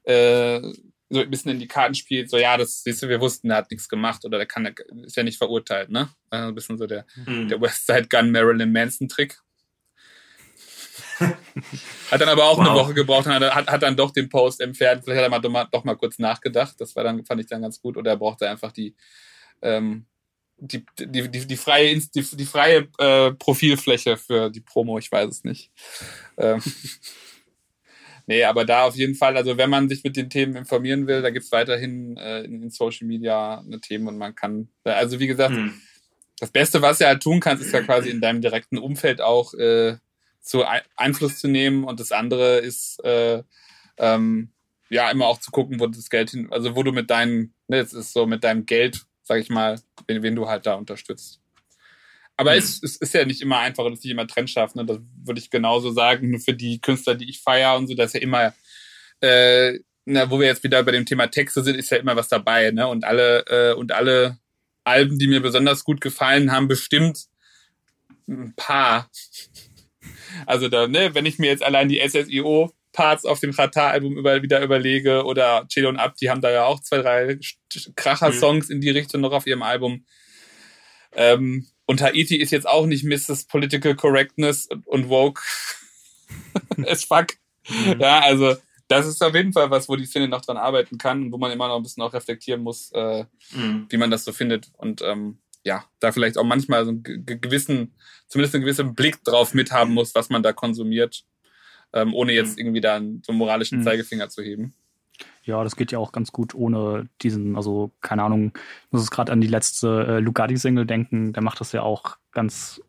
äh, 0.04 0.60
so 1.10 1.20
ein 1.20 1.30
bisschen 1.30 1.50
in 1.50 1.58
die 1.58 1.66
Karten 1.66 1.96
spielt, 1.96 2.30
so 2.30 2.38
ja, 2.38 2.56
das 2.56 2.84
siehst 2.84 3.02
du, 3.02 3.08
wir 3.08 3.20
wussten, 3.20 3.50
er 3.50 3.56
hat 3.56 3.70
nichts 3.72 3.88
gemacht 3.88 4.24
oder 4.24 4.38
der 4.38 4.46
kann 4.46 4.72
ist 5.04 5.16
ja 5.16 5.24
nicht 5.24 5.38
verurteilt, 5.38 5.90
ne? 5.90 6.08
Also 6.30 6.48
ein 6.48 6.54
bisschen 6.54 6.78
so 6.78 6.86
der, 6.86 7.04
mhm. 7.26 7.48
der 7.48 7.60
Westside 7.60 8.06
Gun 8.08 8.30
Marilyn 8.30 8.72
Manson 8.72 9.08
Trick. 9.08 9.40
hat 12.10 12.20
dann 12.20 12.28
aber 12.28 12.44
auch 12.44 12.58
wow. 12.58 12.66
eine 12.66 12.74
Woche 12.74 12.94
gebraucht 12.94 13.26
und 13.26 13.32
hat, 13.34 13.66
hat 13.66 13.82
dann 13.82 13.96
doch 13.96 14.10
den 14.10 14.28
Post 14.28 14.60
entfernt. 14.60 15.04
Vielleicht 15.04 15.24
hat 15.24 15.44
er 15.44 15.50
mal 15.50 15.66
doch, 15.70 15.84
mal 15.84 15.96
kurz 15.96 16.18
nachgedacht. 16.18 16.80
Das 16.80 16.96
war 16.96 17.04
dann, 17.04 17.24
fand 17.24 17.40
ich 17.40 17.46
dann 17.46 17.62
ganz 17.62 17.80
gut. 17.80 17.96
Oder 17.96 18.12
er 18.12 18.16
brauchte 18.16 18.48
einfach 18.48 18.72
die, 18.72 18.94
ähm, 19.62 20.06
die, 20.56 20.84
die, 20.98 21.30
die, 21.30 21.46
die 21.46 21.56
freie, 21.56 21.96
die, 21.96 22.22
die 22.22 22.44
freie 22.44 22.88
äh, 22.98 23.32
Profilfläche 23.32 24.16
für 24.16 24.50
die 24.50 24.60
Promo. 24.60 24.98
Ich 24.98 25.10
weiß 25.10 25.28
es 25.30 25.44
nicht. 25.44 25.70
Ähm. 26.36 26.60
Nee, 28.30 28.44
aber 28.44 28.64
da 28.64 28.84
auf 28.84 28.94
jeden 28.94 29.16
Fall, 29.16 29.36
also 29.36 29.56
wenn 29.56 29.70
man 29.70 29.88
sich 29.88 30.04
mit 30.04 30.16
den 30.16 30.30
Themen 30.30 30.54
informieren 30.54 31.08
will, 31.08 31.20
da 31.20 31.30
gibt 31.30 31.46
es 31.46 31.50
weiterhin 31.50 32.16
äh, 32.16 32.42
in, 32.42 32.62
in, 32.62 32.70
Social 32.70 33.08
Media 33.08 33.58
eine 33.58 33.80
Themen 33.80 34.06
und 34.06 34.18
man 34.18 34.36
kann, 34.36 34.68
also 34.84 35.18
wie 35.18 35.26
gesagt, 35.26 35.56
hm. 35.56 35.74
das 36.38 36.52
Beste, 36.52 36.80
was 36.80 36.98
du 36.98 37.06
halt 37.06 37.24
tun 37.24 37.40
kannst, 37.40 37.64
ist 37.64 37.72
ja 37.72 37.82
quasi 37.82 38.08
in 38.08 38.20
deinem 38.20 38.40
direkten 38.40 38.78
Umfeld 38.78 39.20
auch 39.20 39.52
äh, 39.54 39.96
zu 40.40 40.64
Einfluss 40.96 41.38
zu 41.38 41.48
nehmen 41.48 41.84
und 41.84 42.00
das 42.00 42.12
andere 42.12 42.58
ist 42.58 43.02
äh, 43.04 43.42
ähm, 43.98 44.50
ja 44.88 45.10
immer 45.10 45.26
auch 45.26 45.38
zu 45.38 45.50
gucken, 45.50 45.80
wo 45.80 45.86
das 45.86 46.10
Geld 46.10 46.30
hin, 46.30 46.48
also 46.50 46.74
wo 46.74 46.82
du 46.82 46.92
mit 46.92 47.10
deinem, 47.10 47.52
ne, 47.68 47.78
es 47.78 47.92
ist 47.92 48.12
so 48.12 48.26
mit 48.26 48.42
deinem 48.44 48.66
Geld, 48.66 49.02
sag 49.22 49.38
ich 49.38 49.48
mal, 49.48 49.80
wen, 50.06 50.22
wen 50.22 50.36
du 50.36 50.48
halt 50.48 50.66
da 50.66 50.74
unterstützt. 50.74 51.40
Aber 52.36 52.52
mhm. 52.52 52.58
es, 52.58 52.82
es 52.82 52.96
ist 52.96 53.12
ja 53.12 53.24
nicht 53.26 53.42
immer 53.42 53.58
einfach 53.58 53.84
und 53.84 53.92
es 53.92 53.98
ist 53.98 54.04
nicht 54.04 54.12
immer 54.12 54.26
trennscharf, 54.26 54.74
ne? 54.74 54.86
Das 54.86 54.98
würde 55.24 55.38
ich 55.38 55.50
genauso 55.50 55.90
sagen. 55.90 56.30
Nur 56.30 56.40
für 56.40 56.54
die 56.54 56.80
Künstler, 56.80 57.14
die 57.14 57.28
ich 57.28 57.42
feiere 57.42 57.76
und 57.76 57.86
so, 57.86 57.94
dass 57.94 58.14
ja 58.14 58.20
immer, 58.20 58.54
äh, 59.20 59.78
na, 60.06 60.30
wo 60.30 60.40
wir 60.40 60.46
jetzt 60.46 60.64
wieder 60.64 60.82
bei 60.82 60.92
dem 60.92 61.04
Thema 61.04 61.26
Texte 61.26 61.62
sind, 61.62 61.76
ist 61.76 61.90
ja 61.90 61.98
immer 61.98 62.16
was 62.16 62.28
dabei, 62.28 62.70
ne? 62.70 62.88
Und 62.88 63.04
alle, 63.04 63.44
äh, 63.46 63.74
und 63.74 63.92
alle 63.92 64.38
Alben, 64.84 65.18
die 65.18 65.26
mir 65.26 65.42
besonders 65.42 65.84
gut 65.84 66.00
gefallen, 66.00 66.50
haben 66.50 66.66
bestimmt 66.66 67.26
ein 68.26 68.54
paar 68.56 69.10
also 70.46 70.68
da, 70.68 70.86
ne, 70.86 71.14
wenn 71.14 71.26
ich 71.26 71.38
mir 71.38 71.48
jetzt 71.48 71.62
allein 71.62 71.88
die 71.88 72.00
SSIO 72.06 72.72
Parts 72.92 73.24
auf 73.24 73.40
dem 73.40 73.50
Rata-Album 73.50 74.16
über, 74.16 74.42
wieder 74.42 74.62
überlege 74.62 75.24
oder 75.24 75.66
Chill 75.68 75.86
und 75.86 75.96
Ab, 75.96 76.16
die 76.20 76.30
haben 76.30 76.40
da 76.40 76.50
ja 76.50 76.64
auch 76.64 76.80
zwei, 76.80 76.98
drei 76.98 77.38
Kracher-Songs 77.96 78.68
mhm. 78.68 78.76
in 78.76 78.80
die 78.80 78.90
Richtung 78.90 79.20
noch 79.20 79.32
auf 79.32 79.46
ihrem 79.46 79.62
Album. 79.62 80.04
Ähm, 81.12 81.66
und 81.86 82.02
Haiti 82.02 82.36
ist 82.36 82.50
jetzt 82.50 82.68
auch 82.68 82.86
nicht 82.86 83.04
Mrs. 83.04 83.46
Political 83.46 83.94
Correctness 83.96 84.68
und 84.86 85.08
Woke 85.08 85.42
as 86.86 87.04
fuck. 87.04 87.28
Mhm. 87.68 88.00
Ja, 88.00 88.20
also 88.20 88.56
das 88.88 89.06
ist 89.06 89.22
auf 89.22 89.34
jeden 89.34 89.52
Fall 89.52 89.70
was, 89.70 89.88
wo 89.88 89.94
die 89.94 90.06
Szene 90.06 90.28
noch 90.28 90.40
dran 90.40 90.56
arbeiten 90.56 90.98
kann 90.98 91.22
und 91.22 91.32
wo 91.32 91.38
man 91.38 91.52
immer 91.52 91.68
noch 91.68 91.76
ein 91.76 91.82
bisschen 91.82 92.02
auch 92.02 92.12
reflektieren 92.12 92.62
muss, 92.62 92.90
äh, 92.92 93.24
mhm. 93.52 93.86
wie 93.88 93.96
man 93.96 94.10
das 94.10 94.24
so 94.24 94.32
findet. 94.32 94.70
Und 94.78 95.00
ähm, 95.02 95.38
ja, 95.64 95.84
da 95.98 96.12
vielleicht 96.12 96.38
auch 96.38 96.44
manchmal 96.44 96.84
so 96.84 96.90
einen 96.90 97.02
gewissen, 97.02 97.94
zumindest 98.28 98.54
einen 98.54 98.64
gewissen 98.64 98.94
Blick 98.94 99.22
drauf 99.24 99.54
mithaben 99.54 99.92
muss, 99.92 100.14
was 100.14 100.30
man 100.30 100.42
da 100.42 100.52
konsumiert, 100.52 101.24
ähm, 101.92 102.14
ohne 102.14 102.32
jetzt 102.32 102.52
mhm. 102.52 102.60
irgendwie 102.60 102.80
da 102.80 102.96
einen, 102.96 103.22
so 103.24 103.32
einen 103.32 103.38
moralischen 103.38 103.80
mhm. 103.80 103.84
Zeigefinger 103.84 104.28
zu 104.28 104.42
heben. 104.42 104.74
Ja, 105.42 105.62
das 105.64 105.76
geht 105.76 105.92
ja 105.92 105.98
auch 105.98 106.12
ganz 106.12 106.32
gut 106.32 106.54
ohne 106.54 107.08
diesen, 107.22 107.56
also 107.56 107.90
keine 108.00 108.22
Ahnung, 108.22 108.52
ich 108.86 108.92
muss 108.92 109.02
es 109.02 109.10
gerade 109.10 109.32
an 109.32 109.40
die 109.40 109.48
letzte 109.48 110.06
äh, 110.06 110.20
Lugatti-Single 110.20 110.86
denken, 110.86 111.32
der 111.32 111.42
macht 111.42 111.60
das 111.60 111.72
ja 111.72 111.82
auch 111.82 112.16
ganz, 112.32 112.80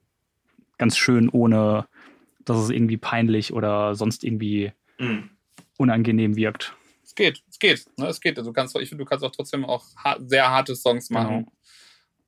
ganz 0.77 0.97
schön, 0.97 1.27
ohne 1.29 1.87
dass 2.45 2.57
es 2.57 2.69
irgendwie 2.69 2.97
peinlich 2.97 3.53
oder 3.53 3.95
sonst 3.95 4.23
irgendwie 4.23 4.71
mhm. 4.97 5.29
unangenehm 5.77 6.35
wirkt. 6.35 6.73
Es 7.03 7.15
geht, 7.15 7.43
es 7.49 7.59
geht, 7.59 7.85
ne? 7.97 8.07
es 8.07 8.21
geht. 8.21 8.37
Also 8.37 8.51
du 8.51 8.53
kannst, 8.53 8.75
ich 8.77 8.87
finde, 8.87 9.03
du 9.03 9.09
kannst 9.09 9.25
auch 9.25 9.31
trotzdem 9.31 9.65
auch 9.65 9.85
sehr 10.19 10.49
harte 10.49 10.75
Songs 10.75 11.09
machen. 11.09 11.39
Genau 11.39 11.51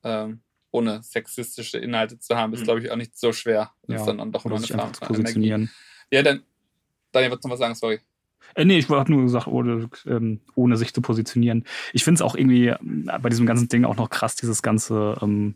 ähm, 0.04 0.42
ohne 0.72 1.04
sexistische 1.04 1.78
Inhalte 1.78 2.20
zu 2.20 2.36
haben, 2.36 2.54
ist, 2.54 2.62
mhm. 2.62 2.64
glaube 2.66 2.82
ich, 2.82 2.92
auch 2.92 2.96
nicht 2.96 3.18
so 3.18 3.32
schwer. 3.32 3.72
Ja, 3.88 3.96
ist 3.98 4.06
dann 4.06 4.32
doch 4.32 4.46
immer 4.46 4.56
eine 4.56 4.68
Frage 4.68 4.92
zu 4.94 5.02
positionieren. 5.02 5.70
Ja, 6.12 6.24
dann, 6.24 6.44
Daniel, 7.12 7.32
wolltest 7.32 7.46
du 7.46 7.48
noch 7.48 7.54
was 7.54 7.60
sagen? 7.60 7.76
Sorry. 7.76 8.00
Äh, 8.56 8.66
nee, 8.66 8.78
ich 8.78 8.90
habe 8.90 9.12
nur 9.12 9.24
gesagt, 9.24 9.48
ohne, 9.48 9.90
ähm, 10.06 10.42
ohne 10.56 10.78
sich 10.78 10.94
zu 10.94 11.02
positionieren. 11.02 11.66
Ich 11.94 12.04
finde 12.04 12.18
es 12.18 12.22
auch 12.22 12.36
irgendwie 12.36 12.68
äh, 12.68 12.78
bei 13.22 13.30
diesem 13.30 13.46
ganzen 13.46 13.68
Ding 13.70 13.86
auch 13.86 13.96
noch 13.96 14.10
krass, 14.10 14.36
dieses 14.36 14.62
ganze 14.62 15.18
ähm, 15.22 15.56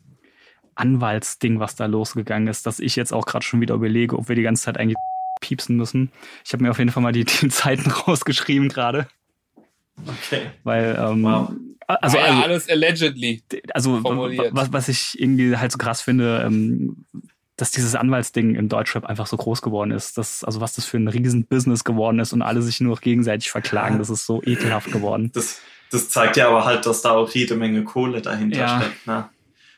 Anwaltsding, 0.75 1.59
was 1.59 1.75
da 1.75 1.85
losgegangen 1.85 2.47
ist, 2.47 2.65
dass 2.65 2.79
ich 2.79 2.95
jetzt 2.95 3.13
auch 3.13 3.25
gerade 3.25 3.45
schon 3.45 3.61
wieder 3.61 3.75
überlege, 3.75 4.17
ob 4.17 4.29
wir 4.29 4.35
die 4.35 4.43
ganze 4.43 4.63
Zeit 4.63 4.77
eigentlich 4.77 4.97
piepsen 5.41 5.75
müssen. 5.75 6.11
Ich 6.45 6.53
habe 6.53 6.63
mir 6.63 6.71
auf 6.71 6.79
jeden 6.79 6.91
Fall 6.91 7.03
mal 7.03 7.11
die, 7.11 7.25
die 7.25 7.49
Zeiten 7.49 7.89
rausgeschrieben 8.07 8.69
gerade. 8.69 9.07
Okay. 10.05 10.47
Weil 10.63 10.97
ähm, 10.99 11.23
wow. 11.23 11.51
Also, 11.87 12.17
also 12.17 12.43
alles 12.43 12.69
allegedly. 12.69 13.41
Also 13.73 14.03
was, 14.03 14.73
was 14.73 14.89
ich 14.89 15.19
irgendwie 15.19 15.55
halt 15.55 15.71
so 15.71 15.77
krass 15.77 16.01
finde, 16.01 16.43
ähm, 16.45 17.05
dass 17.55 17.71
dieses 17.71 17.95
Anwaltsding 17.95 18.55
im 18.55 18.69
Deutschrap 18.69 19.05
einfach 19.05 19.25
so 19.25 19.37
groß 19.37 19.61
geworden 19.61 19.91
ist. 19.91 20.17
Das, 20.17 20.43
also 20.43 20.61
was 20.61 20.73
das 20.73 20.85
für 20.85 20.97
ein 20.97 21.07
Riesen-Business 21.07 21.83
geworden 21.83 22.19
ist 22.19 22.33
und 22.33 22.41
alle 22.41 22.61
sich 22.61 22.81
nur 22.81 22.93
noch 22.93 23.01
gegenseitig 23.01 23.49
verklagen, 23.49 23.97
das 23.99 24.09
ist 24.09 24.25
so 24.25 24.43
ekelhaft 24.43 24.91
geworden. 24.91 25.31
Das, 25.33 25.61
das 25.89 26.09
zeigt 26.09 26.37
ja 26.37 26.49
aber 26.49 26.65
halt, 26.65 26.85
dass 26.85 27.01
da 27.01 27.11
auch 27.11 27.29
jede 27.31 27.55
Menge 27.55 27.83
Kohle 27.83 28.21
dahinter 28.21 28.59
Ja. 28.59 28.81
steckt. 28.81 29.07
Ne? 29.07 29.29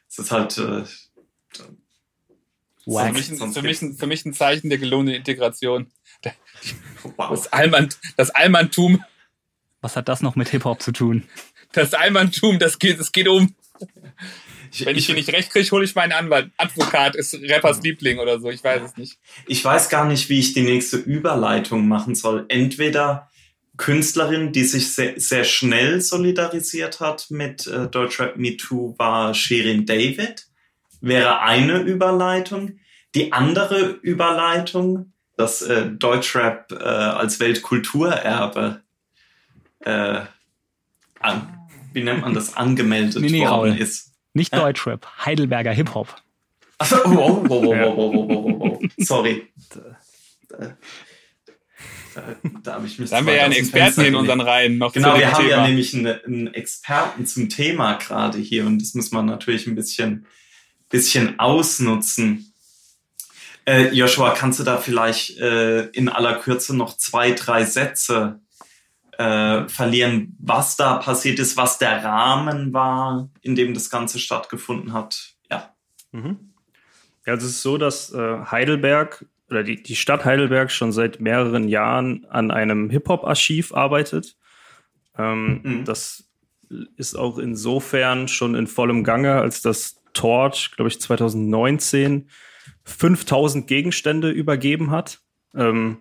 Es 0.10 0.20
ist 0.20 0.32
halt. 0.32 0.58
Äh, 0.58 0.84
Für 0.84 1.66
Wack. 2.86 3.14
mich, 3.14 3.30
ein, 3.30 3.54
für, 3.54 3.62
mich 3.62 3.82
ein, 3.84 3.96
für 3.96 4.08
mich 4.08 4.26
ein 4.26 4.34
Zeichen 4.34 4.70
der 4.70 4.80
gelungenen 4.80 5.14
Integration. 5.14 5.88
wow. 7.18 7.30
Das, 7.30 7.54
Allmann, 7.54 7.90
das 8.18 8.32
Allmanntum, 8.32 9.04
Was 9.82 9.96
hat 9.96 10.10
das 10.10 10.22
noch 10.22 10.36
mit 10.36 10.50
Hip-Hop 10.50 10.82
zu 10.82 10.92
tun? 10.92 11.24
Das 11.74 11.94
Allmanntum, 11.94 12.60
das 12.60 12.80
geht, 12.80 13.00
es 13.00 13.12
geht 13.12 13.28
um. 13.28 13.56
Ich, 14.72 14.86
Wenn 14.86 14.96
ich 14.96 15.08
hier 15.08 15.16
nicht 15.16 15.32
recht 15.34 15.52
kriege, 15.52 15.70
hole 15.72 15.84
ich 15.84 15.96
meinen 15.96 16.12
Anwalt. 16.12 16.52
Advokat 16.58 17.16
ist 17.16 17.34
Rappers 17.34 17.82
Liebling 17.82 18.20
oder 18.20 18.40
so, 18.40 18.50
ich 18.50 18.64
weiß 18.64 18.84
es 18.84 18.98
nicht. 18.98 19.18
ich 19.48 19.66
weiß 19.66 19.90
gar 19.90 20.06
nicht, 20.06 20.30
wie 20.30 20.40
ich 20.40 20.54
die 20.54 20.62
nächste 20.62 20.98
Überleitung 20.98 21.88
machen 21.88 22.14
soll. 22.14 22.46
Entweder 22.50 23.30
Künstlerin, 23.78 24.52
die 24.52 24.66
sich 24.66 24.94
sehr, 24.94 25.20
sehr 25.20 25.44
schnell 25.44 26.02
solidarisiert 26.02 27.00
hat 27.00 27.32
mit 27.32 27.66
äh, 27.66 27.88
Deutschrap 27.88 28.36
Me 28.36 28.58
Too, 28.58 28.94
war 28.98 29.34
Shirin 29.34 29.86
David. 29.86 30.48
Wäre 31.02 31.42
eine 31.42 31.80
Überleitung. 31.80 32.80
Die 33.16 33.32
andere 33.32 33.88
Überleitung, 34.02 35.14
dass 35.38 35.62
äh, 35.62 35.88
Deutschrap 35.88 36.72
äh, 36.74 36.76
als 36.76 37.40
Weltkulturerbe 37.40 38.82
äh, 39.80 40.22
an, 41.22 41.59
wie 41.94 42.04
nennt 42.04 42.22
man 42.22 42.34
das, 42.34 42.56
angemeldet 42.56 43.22
Nee, 43.22 43.30
nee, 43.30 43.42
worden 43.42 43.72
Raul. 43.74 43.78
ist. 43.78 44.12
Nicht 44.34 44.54
Ja. 44.54 44.60
Deutschrap, 44.60 45.08
Heidelberger 45.26 45.72
Hip-Hop. 45.72 46.16
Ach 46.78 46.86
so, 46.86 46.98
oh, 47.06 47.10
oh, 47.10 47.46
oh, 47.50 47.50
oh, 47.50 47.74
oh, 47.74 47.94
oh, 47.98 48.26
oh, 48.30 48.58
oh, 48.62 48.80
oh. 48.82 48.88
Sorry. 48.98 49.48
Da, 50.50 50.76
da, 52.16 52.22
da, 52.64 52.74
habe 52.74 52.88
ich 52.88 53.00
mich 53.00 53.10
Da 53.10 53.18
haben 53.18 53.28
wir 53.28 53.36
ja 53.36 53.44
einen 53.44 53.54
Experten 53.54 54.02
in 54.02 54.16
unseren 54.16 54.42
Reihen 54.42 54.78
noch 54.78 54.94
Genau, 54.94 55.18
wir 55.18 55.32
haben 55.32 55.44
Thema. 55.44 55.50
ja 55.50 55.68
nämlich 55.68 55.94
einen, 55.94 56.08
einen 56.26 56.54
Experten 56.54 57.26
zum 57.26 57.50
Thema 57.50 57.94
gerade 57.96 58.38
hier 58.40 58.66
und 58.66 58.82
das 58.82 58.94
muss 58.94 59.12
man 59.12 59.26
natürlich 59.26 59.68
ein 59.68 59.76
bisschen, 59.76 60.26
bisschen 60.90 61.40
ausnutzen. 61.40 62.54
Äh, 63.66 63.90
Joshua, 63.94 64.32
kannst 64.32 64.60
du 64.60 64.64
da 64.64 64.78
vielleicht 64.78 65.38
äh, 65.38 65.86
in 65.88 66.10
aller 66.10 66.36
Kürze 66.36 66.76
noch 66.76 66.98
zwei, 66.98 67.32
drei 67.32 67.66
Sätze 67.66 68.40
äh, 69.20 69.68
verlieren, 69.68 70.38
was 70.40 70.78
da 70.78 70.96
passiert 70.98 71.40
ist, 71.40 71.58
was 71.58 71.78
der 71.78 72.04
Rahmen 72.04 72.72
war, 72.72 73.30
in 73.42 73.56
dem 73.56 73.74
das 73.74 73.90
Ganze 73.90 74.18
stattgefunden 74.18 74.94
hat? 74.94 75.36
Ja. 75.52 75.74
Mhm. 76.14 76.54
Ja, 77.26 77.34
also 77.34 77.46
es 77.46 77.54
ist 77.54 77.62
so, 77.62 77.78
dass 77.78 78.14
äh, 78.14 78.38
Heidelberg 78.46 79.26
oder 79.50 79.64
die, 79.64 79.84
die 79.84 79.98
Stadt 79.98 80.24
Heidelberg 80.24 80.72
schon 80.72 80.94
seit 80.94 81.20
mehreren 81.20 81.68
Jahren 81.68 82.26
an 82.30 82.50
einem 82.50 82.90
Hip-Hop-Archiv 82.90 83.74
arbeitet. 83.74 84.38
Ähm, 85.18 85.62
Mhm. 85.64 85.86
Das 85.86 86.30
ist 86.96 87.18
auch 87.18 87.40
insofern 87.40 88.28
schon 88.30 88.56
in 88.56 88.68
vollem 88.68 89.04
Gange, 89.04 89.34
als 89.36 89.62
das 89.62 90.02
Torch, 90.14 90.72
glaube 90.76 90.90
ich, 90.90 91.02
2019 91.02 92.30
5000 92.86 93.68
Gegenstände 93.68 94.30
übergeben 94.30 94.92
hat. 94.92 95.20
Ähm, 95.56 95.98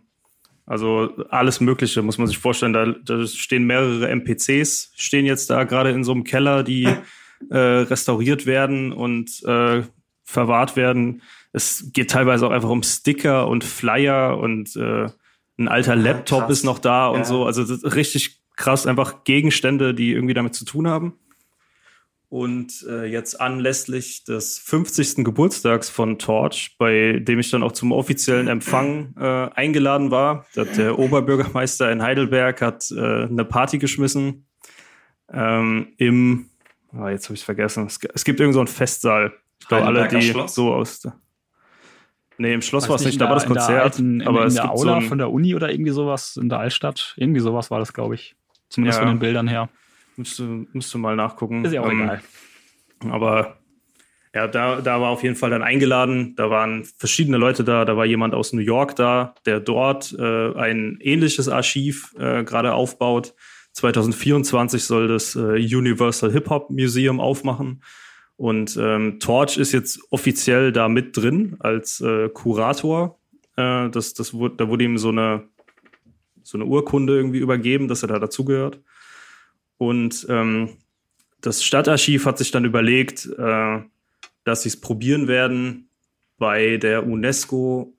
also 0.69 1.11
alles 1.31 1.61
Mögliche, 1.61 2.03
muss 2.03 2.19
man 2.19 2.27
sich 2.27 2.39
vorstellen. 2.39 2.73
Da, 2.73 2.87
da 3.05 3.27
stehen 3.27 3.65
mehrere 3.67 4.09
NPCs, 4.09 4.93
stehen 4.97 5.27
jetzt 5.27 5.51
da 5.51 5.65
gerade 5.65 5.91
in 5.91 6.05
so 6.05 6.13
einem 6.13 6.25
Keller, 6.25 6.63
die 6.63 6.85
äh, 7.51 7.57
restauriert 7.59 8.47
werden 8.47 8.93
und 8.93 9.43
äh, 9.45 9.83
verwahrt 10.25 10.77
werden. 10.77 11.23
Es 11.53 11.91
geht 11.93 12.11
teilweise 12.11 12.47
auch 12.47 12.51
einfach 12.51 12.69
um 12.69 12.83
Sticker 12.83 13.49
und 13.49 13.65
Flyer 13.65 14.39
und 14.39 14.77
äh, 14.77 15.09
ein 15.59 15.69
alter 15.69 15.95
Ja, 15.97 16.03
Laptop 16.03 16.41
krass. 16.43 16.59
ist 16.59 16.65
noch 16.65 16.79
da 16.79 17.09
und 17.09 17.21
Ja. 17.21 17.25
so. 17.25 17.45
Also 17.47 17.63
das 17.63 17.71
ist 17.83 17.95
richtig 17.97 18.41
krass, 18.57 18.87
einfach 18.87 19.25
Gegenstände, 19.25 19.95
die 19.95 20.13
irgendwie 20.13 20.35
damit 20.35 20.55
zu 20.55 20.65
tun 20.65 20.87
haben. 20.89 21.15
Und 22.31 22.85
äh, 22.87 23.07
jetzt 23.07 23.41
anlässlich 23.41 24.25
des 24.25 24.59
50. 24.59 25.25
Geburtstags 25.25 25.89
von 25.89 26.19
Torch, 26.19 26.77
bei 26.79 27.21
dem 27.21 27.39
ich 27.39 27.51
dann 27.51 27.63
auch 27.63 27.73
zum 27.73 27.91
offiziellen 27.91 28.49
Empfang 28.49 29.15
äh, 29.19 29.49
eingeladen 29.55 30.11
war, 30.11 30.45
der 30.55 30.99
Oberbürgermeister 30.99 31.91
in 31.91 32.03
Heidelberg 32.03 32.61
hat 32.61 32.91
äh, 32.91 33.25
eine 33.25 33.47
Party 33.47 33.79
geschmissen 33.79 34.45
ähm, 35.33 35.89
im, 35.97 36.51
ah, 36.93 37.09
jetzt 37.11 37.25
habe 37.27 37.35
ich 37.35 37.45
vergessen, 37.45 37.87
es, 37.87 37.99
es 38.15 38.25
gibt 38.25 38.41
irgend 38.41 38.55
so 38.55 38.61
einen 38.61 38.67
Festsaal. 38.69 39.33
Ich 39.61 39.69
glaube, 39.69 39.87
alle, 39.87 40.09
die 40.09 40.23
Schloss? 40.23 40.55
so 40.55 40.73
aus 40.73 41.01
der 41.01 41.15
Nee, 42.41 42.55
im 42.55 42.63
Schloss 42.63 42.89
war 42.89 42.97
es 42.97 43.05
nicht, 43.05 43.21
da 43.21 43.27
war 43.27 43.35
das 43.35 43.45
in 43.45 43.53
der 43.55 43.63
Konzert. 43.63 43.83
alten- 43.85 44.21
in, 44.21 44.29
aber 44.29 44.43
in 44.43 44.47
es 44.49 44.55
der 44.55 44.63
gibt 44.65 44.75
Aula 44.75 44.93
so 44.93 44.99
ein, 45.01 45.03
von 45.09 45.19
der 45.19 45.31
Uni 45.33 45.55
oder 45.57 45.71
irgendwie 45.73 45.91
sowas 45.91 46.37
in 46.41 46.49
der 46.49 46.61
Altstadt. 46.61 47.15
Irgendwie 47.17 47.41
sowas 47.41 47.71
war 47.73 47.81
das, 47.81 47.93
glaube 47.93 48.15
ich. 48.15 48.37
Zumindest 48.69 49.01
Ja. 49.01 49.07
von 49.07 49.15
den 49.15 49.19
Bildern 49.19 49.49
her. 49.49 49.69
Müsste, 50.19 50.67
müsste 50.73 50.99
mal 50.99 51.17
nachgucken. 51.17 51.65
Ist 51.65 51.73
ja 51.73 51.81
auch 51.83 51.91
Ähm, 51.91 52.03
egal. 52.03 52.23
Aber 53.11 53.59
ja, 54.35 54.47
da, 54.47 54.81
da 54.81 55.01
war 55.01 55.11
auf 55.11 55.23
jeden 55.23 55.37
Fall 55.37 55.51
dann 55.51 55.63
eingeladen. 55.63 56.35
Da 56.37 56.51
waren 56.51 56.85
verschiedene 56.85 57.39
Leute 57.39 57.65
da. 57.65 57.85
Da 57.85 57.97
war 57.97 58.05
jemand 58.05 58.35
aus 58.35 58.53
New 58.53 58.61
York 58.61 58.97
da, 58.97 59.35
der 59.47 59.61
dort 59.61 60.15
äh, 60.19 60.53
ein 60.55 60.99
ähnliches 61.01 61.49
Archiv 61.49 62.15
äh, 62.19 62.45
gerade 62.45 62.75
aufbaut. 62.75 63.35
2024 63.73 64.85
soll 64.85 65.09
das 65.09 65.35
äh, 65.35 65.39
Universal 65.39 66.33
Hip 66.33 66.51
Hop 66.51 66.71
Museum 66.71 67.21
aufmachen. 67.21 67.83
Und 68.37 68.77
ähm, 68.81 69.19
Torch 69.19 69.57
ist 69.57 69.73
jetzt 69.73 70.01
offiziell 70.11 70.73
da 70.73 70.89
mit 70.89 71.17
drin 71.17 71.57
als 71.59 72.01
äh, 72.01 72.29
Kurator. 72.29 73.19
Äh, 73.57 73.89
das, 73.91 74.15
das 74.15 74.35
wurde, 74.35 74.57
da 74.57 74.69
wurde 74.69 74.85
ihm 74.85 74.99
so 74.99 75.09
eine, 75.09 75.49
so 76.43 76.59
eine 76.59 76.65
Urkunde 76.65 77.17
irgendwie 77.17 77.39
übergeben, 77.39 77.89
dass 77.89 78.03
er 78.03 78.09
da 78.09 78.19
dazugehört. 78.19 78.81
Und 79.79 80.27
ähm, 80.29 80.77
das 81.41 81.65
Stadtarchiv 81.65 82.27
hat 82.27 82.39
sich 82.39 82.51
dann 82.51 82.65
überlegt, 82.65 83.27
äh, 83.39 83.81
dass 84.45 84.63
sie 84.63 84.69
es 84.69 84.81
probieren 84.81 85.29
werden, 85.29 85.89
bei 86.39 86.77
der 86.77 87.07
UNESCO 87.07 87.97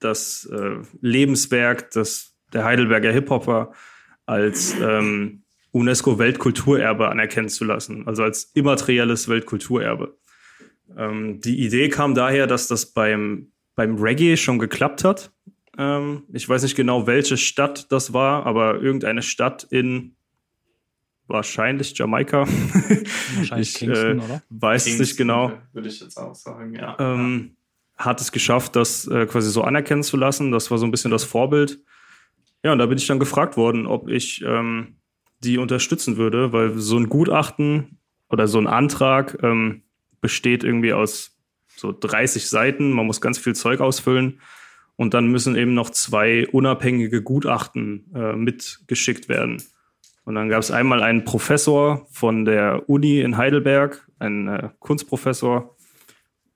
das 0.00 0.46
äh, 0.52 0.76
Lebenswerk 1.00 1.90
des, 1.90 2.36
der 2.52 2.64
Heidelberger 2.64 3.10
Hip-Hopper 3.10 3.72
als 4.26 4.74
ähm, 4.80 5.42
UNESCO-Weltkulturerbe 5.72 7.08
anerkennen 7.08 7.48
zu 7.48 7.64
lassen, 7.64 8.06
also 8.06 8.22
als 8.22 8.44
immaterielles 8.54 9.28
Weltkulturerbe. 9.28 10.16
Ähm, 10.96 11.40
die 11.40 11.64
Idee 11.64 11.88
kam 11.88 12.14
daher, 12.14 12.46
dass 12.46 12.68
das 12.68 12.92
beim, 12.92 13.50
beim 13.74 13.96
Reggae 13.96 14.36
schon 14.36 14.58
geklappt 14.58 15.04
hat. 15.04 15.32
Ähm, 15.76 16.24
ich 16.32 16.48
weiß 16.48 16.62
nicht 16.62 16.76
genau, 16.76 17.06
welche 17.06 17.36
Stadt 17.36 17.90
das 17.90 18.12
war, 18.12 18.46
aber 18.46 18.80
irgendeine 18.80 19.22
Stadt 19.22 19.66
in 19.70 20.14
wahrscheinlich 21.26 21.96
Jamaika. 21.96 22.40
Wahrscheinlich 23.36 23.70
ich, 23.70 23.74
Kingston, 23.74 24.18
äh, 24.18 24.22
oder? 24.22 24.42
weiß 24.50 24.82
es 24.82 24.84
Kingston, 24.84 25.02
nicht 25.02 25.16
genau. 25.16 25.52
Würde 25.72 25.88
ich 25.88 26.00
jetzt 26.00 26.18
auch 26.18 26.34
sagen, 26.34 26.74
ja. 26.74 26.96
Ähm, 26.98 27.56
hat 27.96 28.20
es 28.20 28.32
geschafft, 28.32 28.76
das 28.76 29.06
äh, 29.06 29.26
quasi 29.26 29.50
so 29.50 29.62
anerkennen 29.62 30.02
zu 30.02 30.16
lassen. 30.16 30.50
Das 30.50 30.70
war 30.70 30.78
so 30.78 30.84
ein 30.84 30.90
bisschen 30.90 31.10
das 31.10 31.24
Vorbild. 31.24 31.80
Ja, 32.62 32.72
und 32.72 32.78
da 32.78 32.86
bin 32.86 32.98
ich 32.98 33.06
dann 33.06 33.18
gefragt 33.18 33.56
worden, 33.56 33.86
ob 33.86 34.08
ich 34.08 34.42
ähm, 34.44 34.96
die 35.40 35.58
unterstützen 35.58 36.16
würde, 36.16 36.52
weil 36.52 36.78
so 36.78 36.96
ein 36.96 37.08
Gutachten 37.08 37.98
oder 38.28 38.48
so 38.48 38.58
ein 38.58 38.66
Antrag 38.66 39.38
ähm, 39.42 39.82
besteht 40.20 40.64
irgendwie 40.64 40.92
aus 40.92 41.38
so 41.76 41.92
30 41.92 42.48
Seiten. 42.48 42.90
Man 42.90 43.06
muss 43.06 43.20
ganz 43.20 43.38
viel 43.38 43.54
Zeug 43.54 43.80
ausfüllen. 43.80 44.40
Und 44.96 45.12
dann 45.12 45.26
müssen 45.26 45.56
eben 45.56 45.74
noch 45.74 45.90
zwei 45.90 46.46
unabhängige 46.48 47.22
Gutachten 47.22 48.12
äh, 48.14 48.34
mitgeschickt 48.34 49.28
werden. 49.28 49.62
Und 50.24 50.34
dann 50.34 50.48
gab 50.48 50.60
es 50.60 50.70
einmal 50.70 51.02
einen 51.02 51.24
Professor 51.24 52.06
von 52.10 52.44
der 52.44 52.88
Uni 52.88 53.20
in 53.20 53.36
Heidelberg, 53.36 54.08
einen 54.18 54.48
äh, 54.48 54.70
Kunstprofessor, 54.78 55.74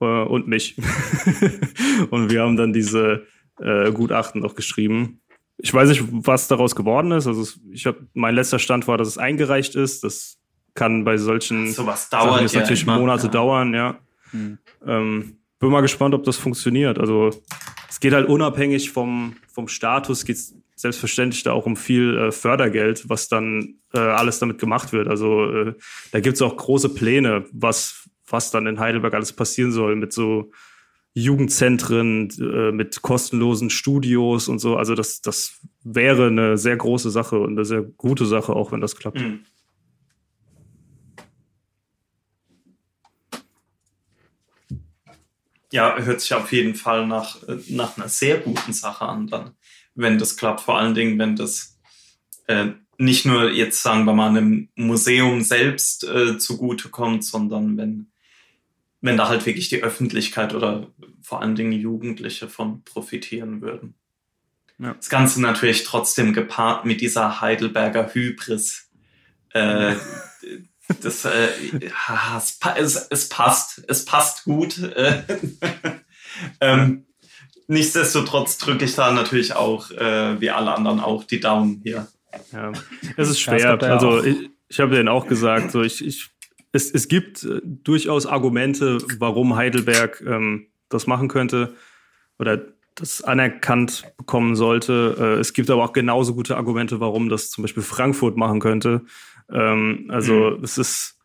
äh, 0.01 0.05
und 0.05 0.49
mich. 0.49 0.77
und 2.11 2.31
wir 2.31 2.43
haben 2.43 2.57
dann 2.57 2.73
diese 2.73 3.27
äh, 3.61 3.91
Gutachten 3.93 4.41
noch 4.41 4.55
geschrieben. 4.55 5.21
Ich 5.59 5.75
weiß 5.75 5.89
nicht, 5.89 6.05
was 6.11 6.49
daraus 6.49 6.77
geworden 6.77 7.11
ist. 7.13 7.27
Also 7.27 7.47
ich 7.73 7.87
habe 7.87 8.07
mein 8.15 8.35
letzter 8.35 8.59
Stand 8.59 8.87
war, 8.87 8.97
dass 8.97 9.09
es 9.09 9.19
eingereicht 9.19 9.75
ist. 9.75 10.05
Das 10.05 10.39
kann 10.75 11.05
bei 11.05 11.17
solchen 11.17 11.73
Sowas 11.73 12.09
Sachen 12.09 12.29
dauert 12.29 12.43
jetzt 12.43 12.55
ja 12.55 12.61
natürlich 12.61 12.85
immer. 12.85 12.99
Monate 12.99 13.27
ja. 13.27 13.33
dauern, 13.33 13.75
ja. 13.75 13.99
Hm. 14.31 14.59
Ähm, 14.87 15.39
bin 15.59 15.71
mal 15.71 15.81
gespannt, 15.81 16.15
ob 16.15 16.23
das 16.23 16.37
funktioniert. 16.37 16.99
Also 16.99 17.31
es 17.89 17.99
geht 17.99 18.13
halt 18.13 18.29
unabhängig 18.29 18.93
vom, 18.93 19.35
vom 19.53 19.67
Status, 19.67 20.25
geht 20.25 20.39
selbstverständlich 20.81 21.43
da 21.43 21.53
auch 21.53 21.67
um 21.67 21.77
viel 21.77 22.17
äh, 22.17 22.33
Fördergeld, 22.33 23.09
was 23.09 23.29
dann 23.29 23.77
äh, 23.93 23.99
alles 23.99 24.39
damit 24.39 24.59
gemacht 24.59 24.93
wird. 24.93 25.09
Also 25.09 25.51
äh, 25.51 25.75
da 26.13 26.21
gibt 26.21 26.37
es 26.37 26.43
auch 26.43 26.57
große 26.57 26.91
Pläne, 26.91 27.45
was, 27.53 28.09
was 28.29 28.51
dann 28.51 28.67
in 28.67 28.79
Heidelberg 28.79 29.15
alles 29.15 29.33
passieren 29.33 29.73
soll 29.73 29.97
mit 29.97 30.13
so 30.13 30.51
Jugendzentren, 31.15 32.31
äh, 32.39 32.73
mit 32.73 33.03
kostenlosen 33.03 33.71
Studios 33.71 34.49
und 34.49 34.59
so. 34.59 34.77
Also 34.77 34.95
das, 34.95 35.21
das 35.21 35.61
wäre 35.83 36.29
eine 36.29 36.59
sehr 36.59 36.77
große 36.77 37.11
Sache 37.11 37.39
und 37.39 37.53
eine 37.53 37.65
sehr 37.65 37.83
gute 37.83 38.27
Sache, 38.27 38.53
auch 38.53 38.73
wenn 38.73 38.81
das 38.81 38.97
klappt. 38.97 39.21
Mhm. 39.21 39.41
ja, 45.71 45.97
hört 45.99 46.21
sich 46.21 46.33
auf 46.35 46.53
jeden 46.53 46.75
Fall 46.75 47.07
nach, 47.07 47.43
äh, 47.47 47.59
nach 47.69 47.97
einer 47.97 48.09
sehr 48.09 48.39
guten 48.39 48.73
Sache 48.73 49.05
an, 49.05 49.27
dann, 49.27 49.53
wenn 49.99 50.19
das 50.19 50.37
klappt. 50.37 50.61
Vor 50.61 50.79
allen 50.79 50.95
Dingen, 50.95 51.19
wenn 51.19 51.37
das 51.37 51.79
äh, 52.47 52.69
nicht 52.99 53.27
nur 53.27 53.51
jetzt, 53.51 53.83
sagen 53.83 54.05
wir 54.05 54.15
mal, 54.15 54.29
einem 54.29 54.69
Museum 54.77 55.43
selbst 55.43 56.05
äh, 56.05 56.39
zugutekommt, 56.39 57.25
sondern 57.25 57.77
wenn, 57.77 58.11
wenn 59.01 59.17
da 59.17 59.29
halt 59.29 59.45
wirklich 59.45 59.69
die 59.69 59.83
Öffentlichkeit 59.83 60.55
oder 60.55 60.89
vor 61.23 61.43
allen 61.43 61.57
Dingen 61.57 61.73
Jugendliche 61.73 62.49
von 62.49 62.85
profitieren 62.85 63.61
würden. 63.61 63.95
Ja. 64.79 64.95
Das 64.95 65.09
Ganze 65.09 65.41
natürlich 65.41 65.85
trotzdem 65.85 66.33
gepaart 66.33 66.85
mit 66.85 67.01
dieser 67.01 67.41
Heidelberger 67.41 68.15
Hybris. 68.15 68.91
Äh, 69.51 69.97
das, 71.03 71.25
äh, 71.25 71.49
es, 72.77 73.07
es, 73.11 73.29
passt, 73.29 73.85
es 73.89 74.05
passt 74.05 74.45
gut. 74.45 74.79
Äh, 74.79 75.25
ähm, 76.61 77.08
nichtsdestotrotz 77.69 78.59
drücke 78.59 78.85
ich 78.85 78.95
da 78.95 79.13
natürlich 79.13 79.55
auch, 79.55 79.91
äh, 79.93 80.41
wie 80.41 80.51
alle 80.51 80.75
anderen 80.75 81.01
auch, 81.01 81.25
die 81.25 81.41
Daumen 81.41 81.81
hier. 81.85 82.09
Ja, 82.53 82.73
es 83.17 83.31
ist 83.31 83.41
schwer. 83.41 83.59
Ja, 83.59 83.77
also 83.77 84.23
ich, 84.23 84.51
ich 84.69 84.81
habe 84.81 84.95
denen 84.95 85.09
auch 85.09 85.27
gesagt, 85.27 85.71
so 85.71 85.83
ich, 85.83 86.05
ich, 86.05 86.31
es, 86.73 86.91
es 86.91 87.09
gibt 87.09 87.45
äh, 87.45 87.61
durchaus 87.63 88.27
Argumente, 88.27 88.99
warum 89.19 89.57
Heidelberg 89.57 90.23
ähm, 90.27 90.67
das 90.89 91.07
machen 91.07 91.29
könnte 91.29 91.75
oder 92.39 92.61
das 92.95 93.23
anerkannt 93.23 94.05
bekommen 94.17 94.57
sollte. 94.57 95.17
Äh, 95.19 95.41
es 95.41 95.53
gibt 95.53 95.71
aber 95.71 95.85
auch 95.85 95.93
genauso 95.93 96.35
gute 96.35 96.57
Argumente, 96.57 97.01
warum 97.01 97.29
das 97.29 97.51
zum 97.51 97.63
Beispiel 97.63 97.83
Frankfurt 97.83 98.37
machen 98.37 98.61
könnte. 98.61 99.03
Ähm, 99.51 100.07
also 100.09 100.57
mhm. 100.59 100.65
es 100.65 100.79
ist, 100.79 101.18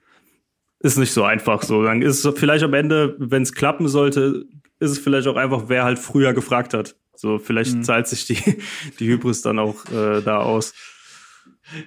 ist 0.84 0.98
nicht 0.98 1.14
so 1.14 1.24
einfach 1.24 1.64
so. 1.64 1.84
Dann 1.84 2.02
ist 2.02 2.24
es 2.24 2.40
vielleicht 2.40 2.64
am 2.64 2.74
Ende, 2.74 3.16
wenn 3.18 3.42
es 3.42 3.54
klappen 3.54 3.88
sollte, 3.88 4.46
ist 4.80 4.92
es 4.92 5.00
vielleicht 5.00 5.28
auch 5.28 5.38
einfach, 5.38 5.64
wer 5.68 5.86
halt 5.86 5.98
früher 5.98 6.34
gefragt 6.34 6.74
hat. 6.74 6.96
So, 7.16 7.40
vielleicht 7.40 7.74
mhm. 7.74 7.84
zahlt 7.84 8.08
sich 8.08 8.26
die, 8.26 8.62
die 9.00 9.08
Hybris 9.08 9.42
dann 9.42 9.60
auch 9.60 9.86
äh, 9.86 10.22
da 10.22 10.40
aus. 10.40 10.74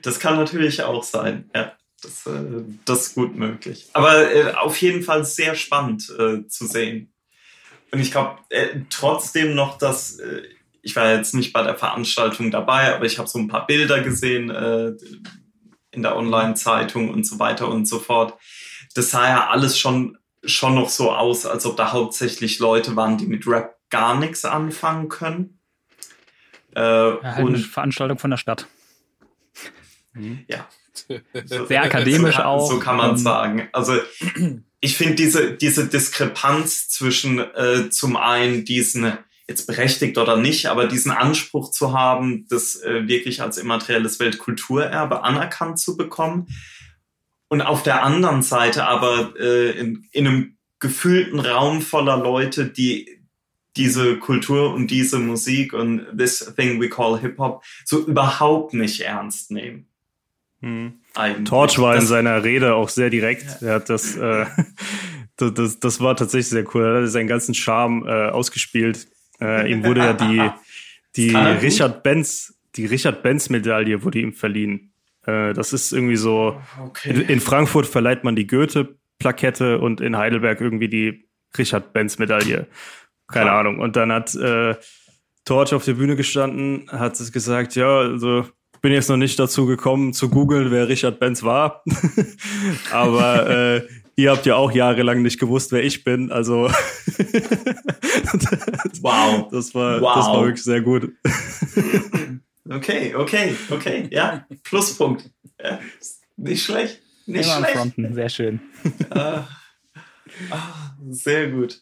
Das 0.02 0.18
kann 0.18 0.36
natürlich 0.36 0.82
auch 0.82 1.04
sein, 1.04 1.50
ja. 1.54 1.72
Das, 2.02 2.26
äh, 2.26 2.62
das 2.84 3.08
ist 3.08 3.14
gut 3.14 3.36
möglich. 3.36 3.88
Aber 3.92 4.30
äh, 4.30 4.52
auf 4.52 4.80
jeden 4.80 5.02
Fall 5.02 5.24
sehr 5.24 5.54
spannend 5.54 6.12
äh, 6.18 6.46
zu 6.46 6.66
sehen. 6.66 7.12
Und 7.90 8.00
ich 8.00 8.10
glaube 8.10 8.38
äh, 8.50 8.80
trotzdem 8.90 9.54
noch, 9.54 9.78
dass 9.78 10.18
äh, 10.18 10.42
ich 10.82 10.94
war 10.94 11.10
jetzt 11.12 11.34
nicht 11.34 11.52
bei 11.52 11.62
der 11.62 11.74
Veranstaltung 11.74 12.50
dabei, 12.50 12.94
aber 12.94 13.06
ich 13.06 13.18
habe 13.18 13.28
so 13.28 13.38
ein 13.38 13.48
paar 13.48 13.66
Bilder 13.66 14.02
gesehen 14.02 14.50
äh, 14.50 14.92
in 15.90 16.02
der 16.02 16.16
Online-Zeitung 16.16 17.10
und 17.10 17.26
so 17.26 17.38
weiter 17.38 17.68
und 17.68 17.86
so 17.86 17.98
fort. 17.98 18.38
Das 18.96 19.10
sah 19.10 19.28
ja 19.28 19.48
alles 19.48 19.78
schon, 19.78 20.18
schon 20.44 20.74
noch 20.74 20.88
so 20.88 21.12
aus, 21.12 21.46
als 21.46 21.66
ob 21.66 21.76
da 21.76 21.92
hauptsächlich 21.92 22.58
Leute 22.58 22.96
waren, 22.96 23.18
die 23.18 23.26
mit 23.26 23.46
Rap 23.46 23.76
gar 23.90 24.18
nichts 24.18 24.44
anfangen 24.44 25.08
können. 25.08 25.60
Äh, 26.74 26.80
ja, 26.80 27.22
halt 27.22 27.44
und 27.46 27.54
eine 27.54 27.64
Veranstaltung 27.64 28.18
von 28.18 28.30
der 28.30 28.36
Stadt. 28.36 28.66
Mhm. 30.12 30.44
Ja. 30.48 30.66
Sehr 31.44 31.82
akademisch 31.82 32.36
so 32.36 32.42
kann, 32.42 32.46
auch. 32.46 32.70
So 32.70 32.78
kann 32.78 32.96
man 32.96 33.16
sagen. 33.16 33.68
Also 33.72 33.98
ich 34.80 34.96
finde 34.96 35.14
diese, 35.14 35.52
diese 35.52 35.86
Diskrepanz 35.86 36.88
zwischen 36.88 37.38
äh, 37.38 37.90
zum 37.90 38.16
einen 38.16 38.64
diesen, 38.64 39.12
jetzt 39.48 39.66
berechtigt 39.66 40.18
oder 40.18 40.36
nicht, 40.36 40.66
aber 40.66 40.86
diesen 40.86 41.12
Anspruch 41.12 41.70
zu 41.70 41.92
haben, 41.92 42.46
das 42.48 42.76
äh, 42.82 43.06
wirklich 43.06 43.42
als 43.42 43.58
immaterielles 43.58 44.20
Weltkulturerbe 44.20 45.22
anerkannt 45.22 45.78
zu 45.78 45.96
bekommen. 45.96 46.46
Und 47.48 47.62
auf 47.62 47.82
der 47.82 48.02
anderen 48.02 48.42
Seite 48.42 48.84
aber 48.84 49.34
äh, 49.38 49.70
in, 49.78 50.04
in 50.12 50.26
einem 50.26 50.56
gefühlten 50.80 51.40
Raum 51.40 51.80
voller 51.80 52.16
Leute, 52.16 52.66
die 52.66 53.16
diese 53.76 54.16
Kultur 54.16 54.72
und 54.74 54.90
diese 54.90 55.18
Musik 55.18 55.72
und 55.72 56.06
this 56.16 56.52
thing 56.56 56.80
we 56.80 56.88
call 56.88 57.18
Hip-Hop 57.20 57.62
so 57.84 58.04
überhaupt 58.04 58.74
nicht 58.74 59.00
ernst 59.00 59.50
nehmen. 59.50 59.86
Mhm. 60.60 60.94
Torch 61.44 61.78
war 61.78 61.96
in 61.96 62.06
seiner 62.06 62.42
Rede 62.42 62.74
auch 62.74 62.88
sehr 62.88 63.10
direkt. 63.10 63.60
Ja. 63.60 63.68
Er 63.68 63.74
hat 63.74 63.90
das, 63.90 64.16
äh, 64.16 64.46
das, 65.36 65.54
das, 65.54 65.80
das, 65.80 66.00
war 66.00 66.16
tatsächlich 66.16 66.48
sehr 66.48 66.74
cool. 66.74 66.84
Er 66.84 67.02
hat 67.02 67.10
seinen 67.10 67.28
ganzen 67.28 67.54
Charme 67.54 68.06
äh, 68.06 68.30
ausgespielt. 68.30 69.06
Äh, 69.40 69.70
ihm 69.70 69.84
wurde 69.84 70.00
ja 70.00 70.12
die, 70.14 70.50
die 71.16 71.36
Richard 71.36 72.02
Benz, 72.02 72.54
die 72.76 72.86
Richard 72.86 73.22
Benz 73.22 73.50
Medaille 73.50 74.02
wurde 74.02 74.20
ihm 74.20 74.32
verliehen. 74.32 74.92
Äh, 75.26 75.52
das 75.52 75.72
ist 75.72 75.92
irgendwie 75.92 76.16
so, 76.16 76.60
okay. 76.82 77.10
in, 77.10 77.20
in, 77.22 77.40
Frankfurt 77.40 77.86
verleiht 77.86 78.24
man 78.24 78.36
die 78.36 78.46
Goethe-Plakette 78.46 79.78
und 79.78 80.00
in 80.00 80.16
Heidelberg 80.16 80.60
irgendwie 80.60 80.88
die 80.88 81.28
Richard 81.58 81.92
Benz 81.92 82.18
Medaille. 82.18 82.66
Keine 83.28 83.50
ja. 83.50 83.58
Ahnung. 83.60 83.80
Und 83.80 83.96
dann 83.96 84.12
hat 84.12 84.34
äh, 84.34 84.76
Torch 85.44 85.74
auf 85.74 85.84
der 85.84 85.94
Bühne 85.94 86.16
gestanden, 86.16 86.88
hat 86.90 87.18
es 87.18 87.32
gesagt, 87.32 87.74
ja, 87.74 87.98
also 87.98 88.46
bin 88.82 88.92
jetzt 88.92 89.08
noch 89.08 89.16
nicht 89.16 89.38
dazu 89.38 89.66
gekommen 89.66 90.12
zu 90.12 90.28
googeln, 90.28 90.70
wer 90.70 90.88
Richard 90.88 91.18
Benz 91.18 91.42
war. 91.42 91.82
Aber 92.92 93.48
äh, 93.50 93.82
ihr 94.14 94.30
habt 94.30 94.46
ja 94.46 94.54
auch 94.54 94.70
jahrelang 94.70 95.22
nicht 95.22 95.40
gewusst, 95.40 95.72
wer 95.72 95.82
ich 95.82 96.04
bin. 96.04 96.30
Also 96.30 96.68
wow, 99.00 99.48
das 99.50 99.74
war 99.74 100.00
wow. 100.00 100.14
das 100.14 100.26
war 100.26 100.40
wirklich 100.42 100.62
sehr 100.62 100.82
gut. 100.82 101.10
okay, 102.70 103.14
okay, 103.14 103.56
okay, 103.70 104.08
ja, 104.10 104.46
Pluspunkt. 104.62 105.30
Ja, 105.62 105.80
nicht 106.36 106.64
schlecht, 106.64 107.00
nicht 107.26 107.46
Immer 107.46 107.58
schlecht. 107.58 107.76
Fronten. 107.76 108.14
Sehr 108.14 108.28
schön. 108.28 108.60
ah, 109.10 109.48
ah, 110.50 110.96
sehr 111.08 111.50
gut. 111.50 111.80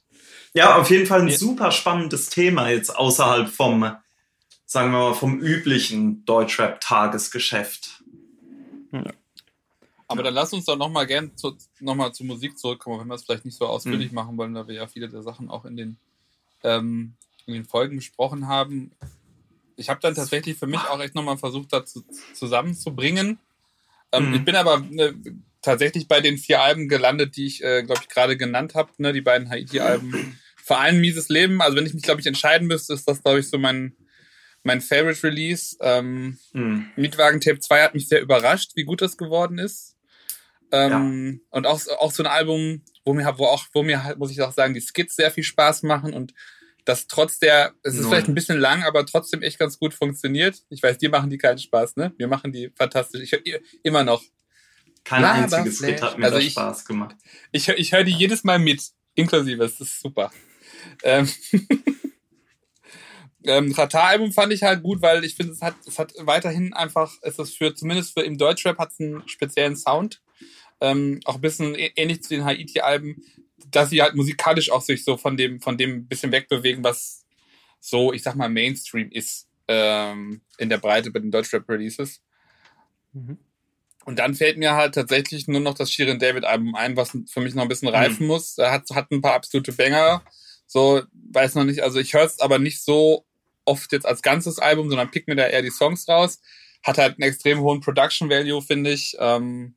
Ja, 0.52 0.76
auf 0.76 0.90
jeden 0.90 1.06
Fall 1.06 1.22
ein 1.22 1.30
super 1.30 1.72
spannendes 1.72 2.28
Thema 2.28 2.68
jetzt 2.68 2.94
außerhalb 2.94 3.48
vom 3.48 3.96
sagen 4.74 4.90
wir 4.90 4.98
mal, 4.98 5.14
vom 5.14 5.38
üblichen 5.38 6.24
Deutschrap-Tagesgeschäft. 6.24 8.02
Ja. 8.90 9.04
Aber 10.08 10.24
dann 10.24 10.34
lass 10.34 10.52
uns 10.52 10.64
doch 10.64 10.76
nochmal 10.76 11.06
gern 11.06 11.36
zu, 11.36 11.56
noch 11.78 11.94
mal 11.94 12.12
zur 12.12 12.26
Musik 12.26 12.58
zurückkommen, 12.58 12.98
wenn 12.98 13.06
wir 13.06 13.14
es 13.14 13.22
vielleicht 13.22 13.44
nicht 13.44 13.56
so 13.56 13.66
ausführlich 13.66 14.10
mhm. 14.10 14.16
machen 14.16 14.36
wollen, 14.36 14.52
da 14.52 14.66
wir 14.66 14.74
ja 14.74 14.88
viele 14.88 15.08
der 15.08 15.22
Sachen 15.22 15.48
auch 15.48 15.64
in 15.64 15.76
den, 15.76 15.96
ähm, 16.64 17.14
in 17.46 17.54
den 17.54 17.64
Folgen 17.64 17.96
besprochen 17.96 18.48
haben. 18.48 18.90
Ich 19.76 19.88
habe 19.88 20.00
dann 20.00 20.14
tatsächlich 20.14 20.56
für 20.56 20.66
mich 20.66 20.80
auch 20.80 21.00
echt 21.00 21.14
nochmal 21.14 21.38
versucht, 21.38 21.72
dazu 21.72 22.04
zusammenzubringen. 22.34 23.38
Ähm, 24.12 24.28
mhm. 24.28 24.34
Ich 24.34 24.44
bin 24.44 24.56
aber 24.56 24.80
ne, 24.80 25.14
tatsächlich 25.62 26.08
bei 26.08 26.20
den 26.20 26.38
vier 26.38 26.62
Alben 26.62 26.88
gelandet, 26.88 27.36
die 27.36 27.46
ich, 27.46 27.62
äh, 27.64 27.82
glaube 27.82 28.00
ich, 28.02 28.08
gerade 28.08 28.36
genannt 28.36 28.74
habe, 28.74 28.90
ne, 28.98 29.12
die 29.12 29.20
beiden 29.20 29.50
Haiti-Alben. 29.50 30.38
Vor 30.62 30.80
allem 30.80 31.00
Mieses 31.00 31.28
Leben. 31.28 31.60
Also 31.60 31.76
wenn 31.76 31.86
ich 31.86 31.94
mich, 31.94 32.02
glaube 32.02 32.20
ich, 32.20 32.26
entscheiden 32.26 32.66
müsste, 32.66 32.94
ist 32.94 33.06
das, 33.06 33.22
glaube 33.22 33.40
ich, 33.40 33.48
so 33.48 33.58
mein, 33.58 33.94
mein 34.62 34.80
Favorite 34.80 35.22
Release. 35.22 35.76
Ähm, 35.80 36.38
hm. 36.52 36.86
Mietwagen 36.96 37.40
Tape 37.40 37.60
2 37.60 37.82
hat 37.82 37.94
mich 37.94 38.08
sehr 38.08 38.22
überrascht, 38.22 38.72
wie 38.74 38.84
gut 38.84 39.02
das 39.02 39.18
geworden 39.18 39.58
ist. 39.58 39.96
Ähm, 40.72 41.40
ja. 41.42 41.56
Und 41.58 41.66
auch, 41.66 41.80
auch 41.98 42.12
so 42.12 42.22
ein 42.22 42.28
Album, 42.28 42.82
wo 43.04 43.12
mir, 43.12 43.30
wo 43.36 43.46
auch, 43.46 43.66
wo 43.72 43.82
mir 43.82 44.04
halt, 44.04 44.18
muss 44.18 44.30
ich 44.30 44.40
auch 44.42 44.52
sagen, 44.52 44.74
die 44.74 44.80
Skits 44.80 45.16
sehr 45.16 45.30
viel 45.30 45.44
Spaß 45.44 45.82
machen 45.82 46.14
und 46.14 46.32
das 46.84 47.06
trotz 47.06 47.38
der, 47.38 47.74
es 47.82 47.94
ist 47.94 48.02
no. 48.02 48.08
vielleicht 48.08 48.28
ein 48.28 48.34
bisschen 48.34 48.58
lang, 48.58 48.82
aber 48.82 49.06
trotzdem 49.06 49.42
echt 49.42 49.58
ganz 49.58 49.78
gut 49.78 49.94
funktioniert. 49.94 50.62
Ich 50.68 50.82
weiß, 50.82 50.98
dir 50.98 51.10
machen 51.10 51.30
die 51.30 51.38
keinen 51.38 51.58
Spaß, 51.58 51.96
ne? 51.96 52.12
Wir 52.18 52.28
machen 52.28 52.52
die 52.52 52.70
fantastisch. 52.76 53.22
Ich 53.22 53.32
höre 53.32 53.40
immer 53.82 54.04
noch. 54.04 54.22
Kein 55.04 55.22
ja, 55.22 55.32
einziges 55.32 55.78
Skit 55.78 56.00
hat 56.02 56.18
mir 56.18 56.26
also 56.26 56.38
ich, 56.38 56.52
Spaß 56.52 56.84
gemacht. 56.84 57.16
Ich, 57.52 57.68
ich, 57.68 57.78
ich 57.78 57.92
höre 57.92 58.04
die 58.04 58.12
jedes 58.12 58.42
Mal 58.44 58.58
mit, 58.58 58.82
inklusive, 59.14 59.58
das 59.58 59.80
ist 59.80 60.00
super. 60.00 60.30
Ähm 61.02 61.28
Ähm, 63.46 63.72
Ratar-Album 63.72 64.32
fand 64.32 64.52
ich 64.52 64.62
halt 64.62 64.82
gut, 64.82 65.02
weil 65.02 65.22
ich 65.24 65.34
finde, 65.34 65.52
es 65.52 65.60
hat, 65.60 65.74
es 65.86 65.98
hat 65.98 66.14
weiterhin 66.20 66.72
einfach, 66.72 67.12
es 67.20 67.38
ist 67.38 67.56
für, 67.56 67.74
zumindest 67.74 68.14
für 68.14 68.24
im 68.24 68.38
Deutschrap 68.38 68.78
hat 68.78 68.92
es 68.92 69.00
einen 69.00 69.28
speziellen 69.28 69.76
Sound. 69.76 70.22
Ähm, 70.80 71.20
auch 71.24 71.36
ein 71.36 71.40
bisschen 71.40 71.74
ähnlich 71.74 72.22
zu 72.22 72.30
den 72.30 72.44
Haiti-Alben, 72.44 73.22
dass 73.74 73.90
sie 73.90 74.02
halt 74.02 74.14
musikalisch 74.14 74.70
auch 74.70 74.82
sich 74.82 75.04
so 75.04 75.16
von 75.16 75.36
dem, 75.36 75.60
von 75.60 75.76
dem 75.76 76.06
bisschen 76.06 76.32
wegbewegen, 76.32 76.84
was 76.84 77.24
so, 77.80 78.12
ich 78.12 78.22
sag 78.22 78.36
mal, 78.36 78.48
Mainstream 78.48 79.10
ist 79.10 79.48
ähm, 79.68 80.40
in 80.58 80.68
der 80.68 80.78
Breite 80.78 81.10
bei 81.10 81.18
den 81.18 81.30
Deutschrap-Releases. 81.30 82.20
Mhm. 83.12 83.38
Und 84.04 84.18
dann 84.18 84.34
fällt 84.34 84.58
mir 84.58 84.74
halt 84.74 84.94
tatsächlich 84.94 85.48
nur 85.48 85.60
noch 85.60 85.74
das 85.74 85.90
Shirin 85.90 86.18
David-Album 86.18 86.74
ein, 86.74 86.96
was 86.96 87.16
für 87.26 87.40
mich 87.40 87.54
noch 87.54 87.62
ein 87.62 87.68
bisschen 87.68 87.88
reifen 87.88 88.24
mhm. 88.24 88.28
muss. 88.28 88.58
Er 88.58 88.70
hat, 88.70 88.88
hat 88.90 89.10
ein 89.10 89.22
paar 89.22 89.34
absolute 89.34 89.72
Banger. 89.72 90.22
So, 90.66 91.02
weiß 91.32 91.54
noch 91.54 91.64
nicht, 91.64 91.82
also 91.82 91.98
ich 91.98 92.14
höre 92.14 92.24
es 92.24 92.40
aber 92.40 92.58
nicht 92.58 92.82
so 92.82 93.24
oft 93.64 93.92
jetzt 93.92 94.06
als 94.06 94.22
ganzes 94.22 94.58
Album, 94.58 94.88
sondern 94.88 95.10
pick 95.10 95.26
mir 95.26 95.36
da 95.36 95.46
eher 95.46 95.62
die 95.62 95.70
Songs 95.70 96.06
raus. 96.08 96.40
Hat 96.82 96.98
halt 96.98 97.14
einen 97.14 97.28
extrem 97.28 97.60
hohen 97.60 97.80
Production 97.80 98.28
Value, 98.28 98.60
finde 98.60 98.92
ich. 98.92 99.16
Ähm, 99.18 99.74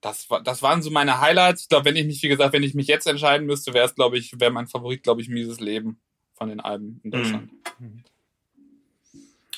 das, 0.00 0.30
war, 0.30 0.42
das 0.42 0.62
waren 0.62 0.82
so 0.82 0.90
meine 0.90 1.20
Highlights. 1.20 1.62
Ich 1.62 1.68
glaube, 1.68 1.86
wenn 1.86 1.96
ich 1.96 2.06
mich, 2.06 2.22
wie 2.22 2.28
gesagt, 2.28 2.52
wenn 2.52 2.62
ich 2.62 2.74
mich 2.74 2.86
jetzt 2.86 3.06
entscheiden 3.06 3.46
müsste, 3.46 3.74
wäre 3.74 3.86
es, 3.86 3.94
glaube 3.94 4.18
ich, 4.18 4.32
wäre 4.38 4.50
mein 4.50 4.68
Favorit, 4.68 5.02
glaube 5.02 5.20
ich, 5.20 5.28
Mieses 5.28 5.60
Leben 5.60 6.00
von 6.34 6.48
den 6.48 6.60
Alben 6.60 7.00
in 7.02 7.10
Deutschland. 7.10 7.50
Mhm. 7.78 8.04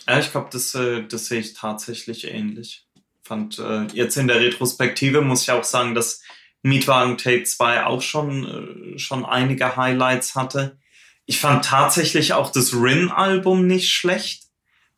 Ja, 0.09 0.18
ich 0.18 0.30
glaube, 0.32 0.49
das, 0.51 0.74
äh, 0.74 1.03
das 1.07 1.26
sehe 1.26 1.41
ich 1.41 1.55
tatsächlich 1.55 2.26
ähnlich. 2.26 2.86
Fand 3.22 3.59
äh, 3.59 3.84
jetzt 3.93 4.16
in 4.16 4.26
der 4.26 4.41
Retrospektive 4.41 5.20
muss 5.20 5.43
ich 5.43 5.51
auch 5.51 5.62
sagen, 5.62 5.95
dass 5.95 6.22
Mietwagen 6.62 7.16
Tape 7.16 7.45
2 7.45 7.84
auch 7.84 8.03
schon, 8.03 8.95
äh, 8.95 8.99
schon 8.99 9.24
einige 9.24 9.76
Highlights 9.76 10.34
hatte. 10.34 10.78
Ich 11.26 11.38
fand 11.38 11.64
tatsächlich 11.64 12.32
auch 12.32 12.51
das 12.51 12.74
Rin-Album 12.74 13.66
nicht 13.66 13.91
schlecht, 13.91 14.45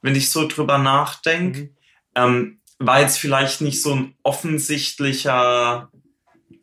wenn 0.00 0.14
ich 0.14 0.30
so 0.30 0.48
drüber 0.48 0.78
nachdenke. 0.78 1.60
Mhm. 1.60 1.76
Ähm, 2.14 2.61
war 2.86 3.00
jetzt 3.00 3.18
vielleicht 3.18 3.60
nicht 3.60 3.80
so 3.82 3.94
ein 3.94 4.14
offensichtlicher 4.22 5.90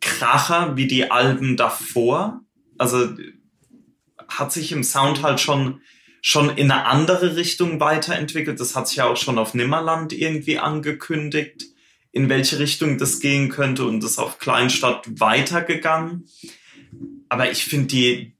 Kracher 0.01 0.75
wie 0.75 0.87
die 0.87 1.11
Alben 1.11 1.57
davor. 1.57 2.41
Also 2.77 3.09
hat 4.27 4.51
sich 4.51 4.71
im 4.71 4.83
Sound 4.83 5.23
halt 5.23 5.39
schon, 5.39 5.81
schon 6.21 6.49
in 6.49 6.71
eine 6.71 6.85
andere 6.85 7.35
Richtung 7.35 7.79
weiterentwickelt. 7.79 8.59
Das 8.59 8.75
hat 8.75 8.87
sich 8.87 8.97
ja 8.97 9.05
auch 9.05 9.17
schon 9.17 9.37
auf 9.37 9.53
Nimmerland 9.53 10.13
irgendwie 10.13 10.59
angekündigt, 10.59 11.65
in 12.11 12.29
welche 12.29 12.59
Richtung 12.59 12.97
das 12.97 13.19
gehen 13.19 13.49
könnte 13.49 13.85
und 13.85 14.03
das 14.03 14.17
auf 14.17 14.39
Kleinstadt 14.39 15.05
weitergegangen. 15.19 16.27
Aber 17.27 17.51
ich 17.51 17.65
finde 17.65 17.87
die, 17.87 18.35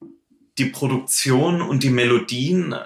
die 0.58 0.66
Produktion 0.66 1.62
und 1.62 1.84
die 1.84 1.90
Melodien 1.90 2.74
äh, 2.74 2.84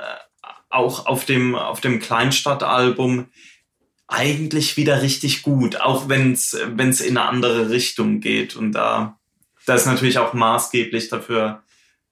auch 0.69 1.05
auf 1.05 1.25
dem, 1.25 1.55
auf 1.55 1.81
dem 1.81 1.99
Kleinstadtalbum 1.99 3.27
eigentlich 4.07 4.77
wieder 4.77 5.01
richtig 5.01 5.43
gut, 5.43 5.79
auch 5.79 6.09
wenn 6.09 6.33
es 6.33 6.53
in 6.53 7.17
eine 7.17 7.27
andere 7.27 7.69
Richtung 7.69 8.19
geht. 8.19 8.55
Und 8.55 8.73
da, 8.73 9.17
da 9.65 9.75
ist 9.75 9.85
natürlich 9.85 10.19
auch 10.19 10.33
maßgeblich 10.33 11.09
dafür 11.09 11.63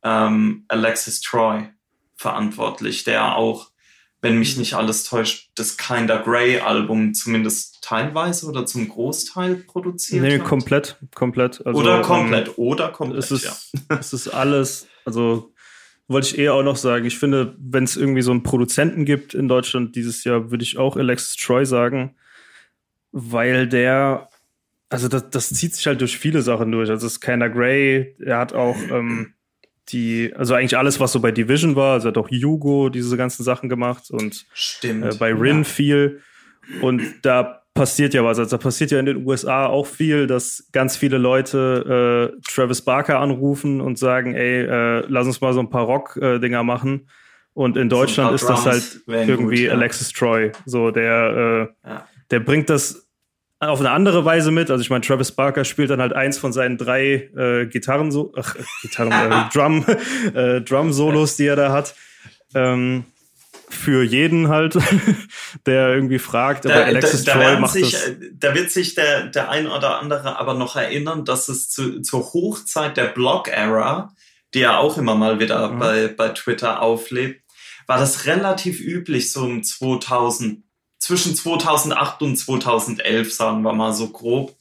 ähm, 0.04 0.66
Alexis 0.68 1.22
Troy 1.22 1.70
verantwortlich, 2.16 3.04
der 3.04 3.36
auch, 3.36 3.72
wenn 4.22 4.38
mich 4.38 4.58
nicht 4.58 4.76
alles 4.76 5.04
täuscht, 5.04 5.50
das 5.56 5.78
Kinda 5.78 6.18
Grey 6.18 6.60
Album 6.60 7.14
zumindest 7.14 7.84
teilweise 7.84 8.46
oder 8.46 8.66
zum 8.66 8.88
Großteil 8.88 9.56
produziert 9.56 10.24
nee, 10.24 10.39
hat. 10.39 10.46
komplett, 10.46 10.98
komplett. 11.16 11.66
Also, 11.66 11.80
oder 11.80 12.02
komplett, 12.02 12.50
ähm, 12.50 12.54
oder 12.58 12.89
komplett, 12.89 13.24
es 13.24 13.32
ist, 13.32 13.44
ja. 13.44 13.56
es 14.00 14.14
ist 14.14 14.28
alles, 14.28 14.88
also 15.06 15.52
wollte 16.12 16.28
ich 16.28 16.38
eher 16.38 16.53
auch 16.53 16.64
noch 16.64 16.76
sagen. 16.76 17.05
Ich 17.05 17.18
finde, 17.18 17.55
wenn 17.59 17.84
es 17.84 17.97
irgendwie 17.97 18.22
so 18.22 18.32
einen 18.32 18.43
Produzenten 18.43 19.05
gibt 19.05 19.34
in 19.34 19.47
Deutschland 19.47 19.95
dieses 19.95 20.24
Jahr, 20.24 20.51
würde 20.51 20.64
ich 20.64 20.78
auch 20.78 20.97
Alexis 20.97 21.36
Troy 21.36 21.66
sagen, 21.66 22.16
weil 23.12 23.68
der, 23.68 24.30
also 24.89 25.07
das, 25.07 25.30
das 25.30 25.49
zieht 25.49 25.76
sich 25.76 25.88
halt 25.88 26.01
durch 26.01 26.18
viele 26.18 26.41
Sachen 26.41 26.72
durch. 26.72 26.89
Also 26.89 27.07
es 27.07 27.14
ist 27.14 27.20
keiner 27.20 27.49
Gray, 27.49 28.16
er 28.20 28.38
hat 28.38 28.53
auch 28.53 28.78
ähm, 28.89 29.34
die, 29.89 30.34
also 30.36 30.53
eigentlich 30.53 30.78
alles, 30.78 30.99
was 30.99 31.12
so 31.12 31.20
bei 31.20 31.32
Division 31.32 31.76
war, 31.76 31.93
also 31.93 32.07
er 32.07 32.12
hat 32.12 32.18
auch 32.18 32.30
Hugo 32.30 32.89
diese 32.89 33.18
ganzen 33.18 33.43
Sachen 33.43 33.70
gemacht 33.70 34.09
und 34.09 34.45
äh, 34.84 35.16
bei 35.20 35.34
Rin 35.34 35.59
ja. 35.59 35.64
viel. 35.64 36.22
Und 36.82 37.01
da 37.24 37.61
passiert 37.74 38.13
ja 38.13 38.24
was. 38.24 38.39
Also 38.39 38.57
da 38.57 38.61
passiert 38.61 38.91
ja 38.91 38.99
in 38.99 39.05
den 39.05 39.26
USA 39.26 39.67
auch 39.67 39.88
viel, 39.88 40.28
dass 40.28 40.67
ganz 40.72 40.97
viele 40.97 41.17
Leute 41.17 42.34
äh, 42.38 42.41
Travis 42.51 42.82
Barker 42.82 43.19
anrufen 43.19 43.82
und 43.82 43.97
sagen, 43.97 44.36
ey, 44.36 44.63
äh, 44.63 45.05
lass 45.07 45.28
uns 45.28 45.41
mal 45.41 45.53
so 45.53 45.59
ein 45.59 45.69
paar 45.69 45.86
Rock-Dinger 45.86 46.63
machen. 46.63 47.07
Und 47.53 47.78
in 47.78 47.89
Deutschland 47.89 48.30
so 48.30 48.36
ist 48.36 48.49
das 48.49 48.65
halt 48.65 49.01
irgendwie 49.07 49.63
gut, 49.63 49.65
ja. 49.65 49.72
Alexis 49.74 50.11
Troy. 50.11 50.51
So, 50.65 50.91
der, 50.91 51.67
äh, 51.84 51.89
ja. 51.89 52.07
der 52.30 52.39
bringt 52.39 52.69
das 52.69 53.07
auf 53.59 53.80
eine 53.80 53.91
andere 53.91 54.26
Weise 54.26 54.51
mit. 54.51 54.72
Also 54.72 54.82
ich 54.82 54.89
meine, 54.89 55.01
Travis 55.01 55.32
Barker 55.34 55.65
spielt 55.65 55.89
dann 55.89 56.01
halt 56.01 56.13
eins 56.13 56.38
von 56.38 56.53
seinen 56.53 56.78
drei 56.78 57.30
äh, 57.36 57.67
Gitarren, 57.67 58.11
so, 58.11 58.34
ach, 58.38 58.55
Gitarren, 58.82 59.11
äh, 59.11 59.49
Drum, 59.53 59.86
äh, 60.34 60.61
Drum-Solos, 60.61 61.36
die 61.36 61.45
er 61.45 61.55
da 61.55 61.72
hat. 61.72 61.93
Ähm, 62.55 63.05
für 63.74 64.03
jeden 64.03 64.49
halt, 64.49 64.78
der 65.65 65.89
irgendwie 65.89 66.19
fragt, 66.19 66.65
aber 66.65 66.76
da, 66.76 66.84
Alexis 66.84 67.24
da, 67.24 67.34
da 67.34 67.43
Troy 67.43 67.59
macht 67.59 67.74
sich, 67.74 67.91
das. 67.91 68.11
Da 68.34 68.55
wird 68.55 68.72
sich 68.72 68.95
der, 68.95 69.28
der 69.28 69.49
ein 69.49 69.67
oder 69.67 69.99
andere 69.99 70.39
aber 70.39 70.53
noch 70.53 70.76
erinnern, 70.76 71.26
dass 71.26 71.49
es 71.49 71.69
zu, 71.69 72.01
zur 72.01 72.34
Hochzeit 72.34 72.97
der 72.97 73.05
Blog-Era, 73.05 74.13
die 74.53 74.59
ja 74.59 74.78
auch 74.78 74.97
immer 74.97 75.15
mal 75.15 75.39
wieder 75.39 75.69
mhm. 75.69 75.80
bei, 75.80 76.07
bei 76.07 76.30
Twitter 76.30 76.82
auflebt, 76.82 77.43
war 77.88 77.97
das 77.97 78.26
relativ 78.26 78.80
üblich, 78.80 79.32
so 79.32 79.43
um 79.43 79.63
2000, 79.63 80.63
zwischen 80.99 81.36
2008 81.36 82.22
und 82.22 82.38
2011, 82.38 83.34
sagen 83.34 83.63
wir 83.63 83.74
mal 83.74 83.93
so 83.93 84.09
grob, 84.09 84.55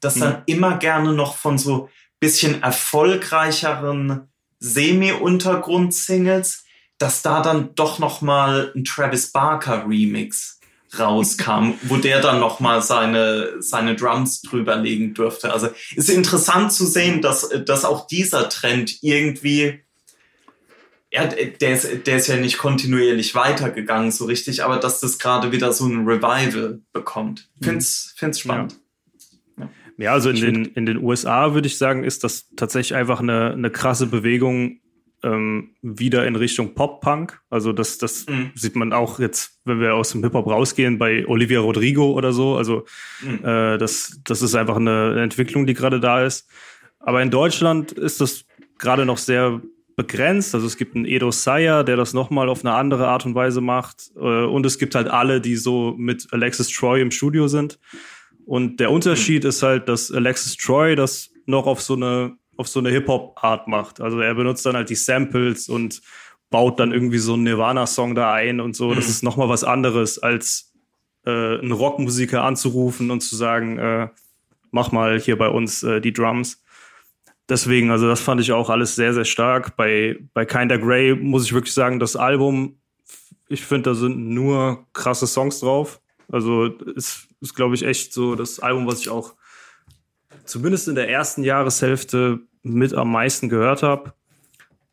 dass 0.00 0.16
mhm. 0.16 0.20
dann 0.20 0.42
immer 0.46 0.78
gerne 0.78 1.12
noch 1.12 1.36
von 1.36 1.58
so 1.58 1.90
bisschen 2.20 2.62
erfolgreicheren 2.62 4.28
Semi-Untergrund-Singles 4.60 6.64
dass 6.98 7.22
da 7.22 7.42
dann 7.42 7.74
doch 7.74 7.98
noch 7.98 8.20
mal 8.20 8.72
ein 8.74 8.84
Travis 8.84 9.32
Barker 9.32 9.86
Remix 9.88 10.60
rauskam, 10.98 11.74
wo 11.82 11.96
der 11.96 12.20
dann 12.20 12.40
noch 12.40 12.60
mal 12.60 12.82
seine 12.82 13.60
seine 13.60 13.94
Drums 13.94 14.42
drüber 14.42 14.76
legen 14.76 15.14
durfte. 15.14 15.52
Also 15.52 15.68
ist 15.94 16.08
interessant 16.08 16.72
zu 16.72 16.86
sehen, 16.86 17.20
dass 17.20 17.48
dass 17.66 17.84
auch 17.84 18.06
dieser 18.06 18.48
Trend 18.48 19.02
irgendwie 19.02 19.80
ja, 21.10 21.26
der 21.26 21.72
ist, 21.72 22.06
der 22.06 22.16
ist 22.18 22.26
ja 22.26 22.36
nicht 22.36 22.58
kontinuierlich 22.58 23.34
weitergegangen 23.34 24.10
so 24.10 24.26
richtig, 24.26 24.62
aber 24.62 24.76
dass 24.76 25.00
das 25.00 25.18
gerade 25.18 25.52
wieder 25.52 25.72
so 25.72 25.86
ein 25.86 26.06
Revival 26.06 26.80
bekommt. 26.92 27.48
Find's, 27.62 28.12
find's 28.16 28.40
spannend. 28.40 28.72
Ja. 28.72 28.78
Ja, 29.96 30.12
also 30.12 30.30
in 30.30 30.36
den, 30.36 30.64
in 30.66 30.86
den 30.86 30.98
USA 30.98 31.54
würde 31.54 31.66
ich 31.66 31.76
sagen, 31.76 32.04
ist 32.04 32.22
das 32.22 32.46
tatsächlich 32.54 32.96
einfach 32.96 33.18
eine, 33.18 33.52
eine 33.52 33.70
krasse 33.70 34.06
Bewegung 34.06 34.80
ähm, 35.22 35.74
wieder 35.82 36.26
in 36.26 36.36
Richtung 36.36 36.74
Pop-Punk. 36.74 37.40
Also 37.50 37.72
das, 37.72 37.98
das 37.98 38.26
mhm. 38.26 38.52
sieht 38.54 38.76
man 38.76 38.92
auch 38.92 39.18
jetzt, 39.18 39.60
wenn 39.64 39.80
wir 39.80 39.94
aus 39.94 40.10
dem 40.10 40.22
Hip-Hop 40.22 40.46
rausgehen, 40.46 40.98
bei 40.98 41.26
Olivia 41.26 41.60
Rodrigo 41.60 42.12
oder 42.12 42.32
so. 42.32 42.56
Also 42.56 42.84
mhm. 43.22 43.44
äh, 43.44 43.78
das, 43.78 44.20
das 44.24 44.42
ist 44.42 44.54
einfach 44.54 44.76
eine 44.76 45.20
Entwicklung, 45.20 45.66
die 45.66 45.74
gerade 45.74 46.00
da 46.00 46.24
ist. 46.24 46.48
Aber 47.00 47.22
in 47.22 47.30
Deutschland 47.30 47.92
ist 47.92 48.20
das 48.20 48.44
gerade 48.78 49.06
noch 49.06 49.18
sehr 49.18 49.60
begrenzt. 49.96 50.54
Also 50.54 50.66
es 50.66 50.76
gibt 50.76 50.94
einen 50.94 51.04
Edo 51.04 51.30
Sayer, 51.32 51.82
der 51.82 51.96
das 51.96 52.14
nochmal 52.14 52.48
auf 52.48 52.64
eine 52.64 52.74
andere 52.74 53.08
Art 53.08 53.26
und 53.26 53.34
Weise 53.34 53.60
macht. 53.60 54.10
Äh, 54.16 54.44
und 54.44 54.64
es 54.64 54.78
gibt 54.78 54.94
halt 54.94 55.08
alle, 55.08 55.40
die 55.40 55.56
so 55.56 55.94
mit 55.98 56.28
Alexis 56.32 56.68
Troy 56.68 57.02
im 57.02 57.10
Studio 57.10 57.48
sind. 57.48 57.80
Und 58.46 58.80
der 58.80 58.90
Unterschied 58.90 59.42
mhm. 59.42 59.48
ist 59.50 59.62
halt, 59.62 59.88
dass 59.88 60.12
Alexis 60.12 60.56
Troy 60.56 60.94
das 60.94 61.30
noch 61.46 61.66
auf 61.66 61.82
so 61.82 61.94
eine 61.94 62.36
auf 62.58 62.68
so 62.68 62.80
eine 62.80 62.90
Hip-Hop-Art 62.90 63.68
macht. 63.68 64.00
Also 64.00 64.20
er 64.20 64.34
benutzt 64.34 64.66
dann 64.66 64.76
halt 64.76 64.90
die 64.90 64.96
Samples 64.96 65.68
und 65.68 66.02
baut 66.50 66.80
dann 66.80 66.92
irgendwie 66.92 67.18
so 67.18 67.34
einen 67.34 67.44
Nirvana-Song 67.44 68.14
da 68.14 68.34
ein 68.34 68.60
und 68.60 68.74
so. 68.74 68.94
Das 68.94 69.04
mhm. 69.04 69.10
ist 69.10 69.22
nochmal 69.22 69.48
was 69.48 69.64
anderes, 69.64 70.18
als 70.18 70.72
äh, 71.24 71.30
einen 71.30 71.72
Rockmusiker 71.72 72.42
anzurufen 72.42 73.10
und 73.10 73.20
zu 73.20 73.36
sagen, 73.36 73.78
äh, 73.78 74.08
mach 74.72 74.90
mal 74.90 75.20
hier 75.20 75.38
bei 75.38 75.48
uns 75.48 75.84
äh, 75.84 76.00
die 76.00 76.12
Drums. 76.12 76.62
Deswegen, 77.48 77.90
also 77.90 78.08
das 78.08 78.20
fand 78.20 78.40
ich 78.40 78.50
auch 78.52 78.70
alles 78.70 78.96
sehr, 78.96 79.14
sehr 79.14 79.24
stark. 79.24 79.76
Bei, 79.76 80.18
bei 80.34 80.44
Kinda 80.44 80.76
Grey 80.76 81.14
muss 81.14 81.44
ich 81.44 81.54
wirklich 81.54 81.72
sagen, 81.72 82.00
das 82.00 82.16
Album, 82.16 82.80
ich 83.48 83.64
finde, 83.64 83.90
da 83.90 83.94
sind 83.94 84.18
nur 84.18 84.84
krasse 84.92 85.28
Songs 85.28 85.60
drauf. 85.60 86.00
Also 86.30 86.66
es 86.96 87.28
ist, 87.40 87.54
glaube 87.54 87.76
ich, 87.76 87.84
echt 87.84 88.12
so 88.12 88.34
das 88.34 88.58
Album, 88.58 88.86
was 88.86 89.00
ich 89.00 89.08
auch 89.08 89.34
zumindest 90.44 90.88
in 90.88 90.94
der 90.94 91.08
ersten 91.08 91.44
Jahreshälfte 91.44 92.40
mit 92.68 92.94
am 92.94 93.10
meisten 93.10 93.48
gehört 93.48 93.82
habe. 93.82 94.12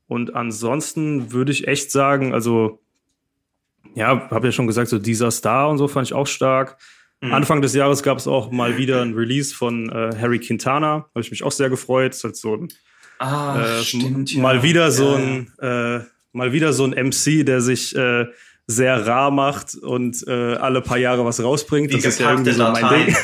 Und 0.07 0.36
ansonsten 0.36 1.32
würde 1.32 1.51
ich 1.51 1.67
echt 1.67 1.91
sagen, 1.91 2.34
also 2.34 2.80
ja, 3.95 4.30
habe 4.30 4.47
ja 4.47 4.51
schon 4.51 4.67
gesagt, 4.67 4.89
so 4.89 4.99
dieser 4.99 5.32
Star 5.32 5.69
und 5.69 5.78
so 5.78 5.88
fand 5.88 6.07
ich 6.07 6.13
auch 6.13 6.28
stark. 6.28 6.78
Mhm. 7.21 7.34
Anfang 7.34 7.61
des 7.61 7.73
Jahres 7.73 8.03
gab 8.03 8.17
es 8.17 8.28
auch 8.28 8.51
mal 8.51 8.78
wieder 8.78 9.01
ein 9.01 9.13
Release 9.13 9.53
von 9.53 9.89
äh, 9.89 10.15
Harry 10.19 10.39
Quintana, 10.39 11.05
habe 11.09 11.21
ich 11.21 11.32
mich 11.32 11.43
auch 11.43 11.51
sehr 11.51 11.69
gefreut. 11.69 12.13
Ist 12.13 12.23
halt 12.23 12.36
so 12.36 12.55
ein 12.55 12.67
ah, 13.19 13.59
äh, 13.61 13.84
stimmt, 13.84 14.36
mal 14.38 14.63
wieder 14.63 14.91
so 14.91 15.15
ein 15.15 15.51
äh, 15.59 15.99
mal 16.34 16.51
wieder 16.51 16.73
so 16.73 16.84
ein 16.84 16.91
MC, 16.91 17.45
der 17.45 17.61
sich 17.61 17.95
äh, 17.95 18.26
sehr 18.68 19.05
rar 19.05 19.30
macht 19.30 19.76
und 19.76 20.28
äh, 20.28 20.55
alle 20.55 20.82
paar 20.82 20.97
Jahre 20.97 21.24
was 21.24 21.41
rausbringt. 21.41 21.91
Wie 21.91 21.97
das 21.97 22.05
ist 22.05 22.20
ja 22.20 22.32
irgendwie 22.32 22.51
so 22.51 22.63
mein 22.63 23.05
Ding. 23.05 23.16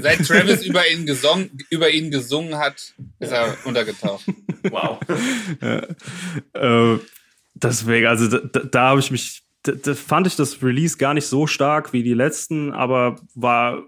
Seit 0.00 0.26
Travis 0.26 0.62
über 0.66 0.88
ihn, 0.88 1.06
gesungen, 1.06 1.50
über 1.70 1.90
ihn 1.90 2.10
gesungen 2.10 2.56
hat, 2.56 2.94
ist 3.18 3.32
er 3.32 3.56
untergetaucht. 3.64 4.24
Wow. 4.70 5.00
ja, 5.60 6.94
äh, 6.94 6.98
deswegen, 7.54 8.06
also 8.06 8.28
da, 8.28 8.38
da, 8.38 8.60
da 8.60 8.80
habe 8.90 9.00
ich 9.00 9.10
mich, 9.10 9.42
da, 9.64 9.72
da 9.72 9.94
fand 9.94 10.28
ich 10.28 10.36
das 10.36 10.62
Release 10.62 10.96
gar 10.98 11.14
nicht 11.14 11.26
so 11.26 11.48
stark 11.48 11.92
wie 11.92 12.04
die 12.04 12.14
letzten, 12.14 12.72
aber 12.72 13.16
war 13.34 13.82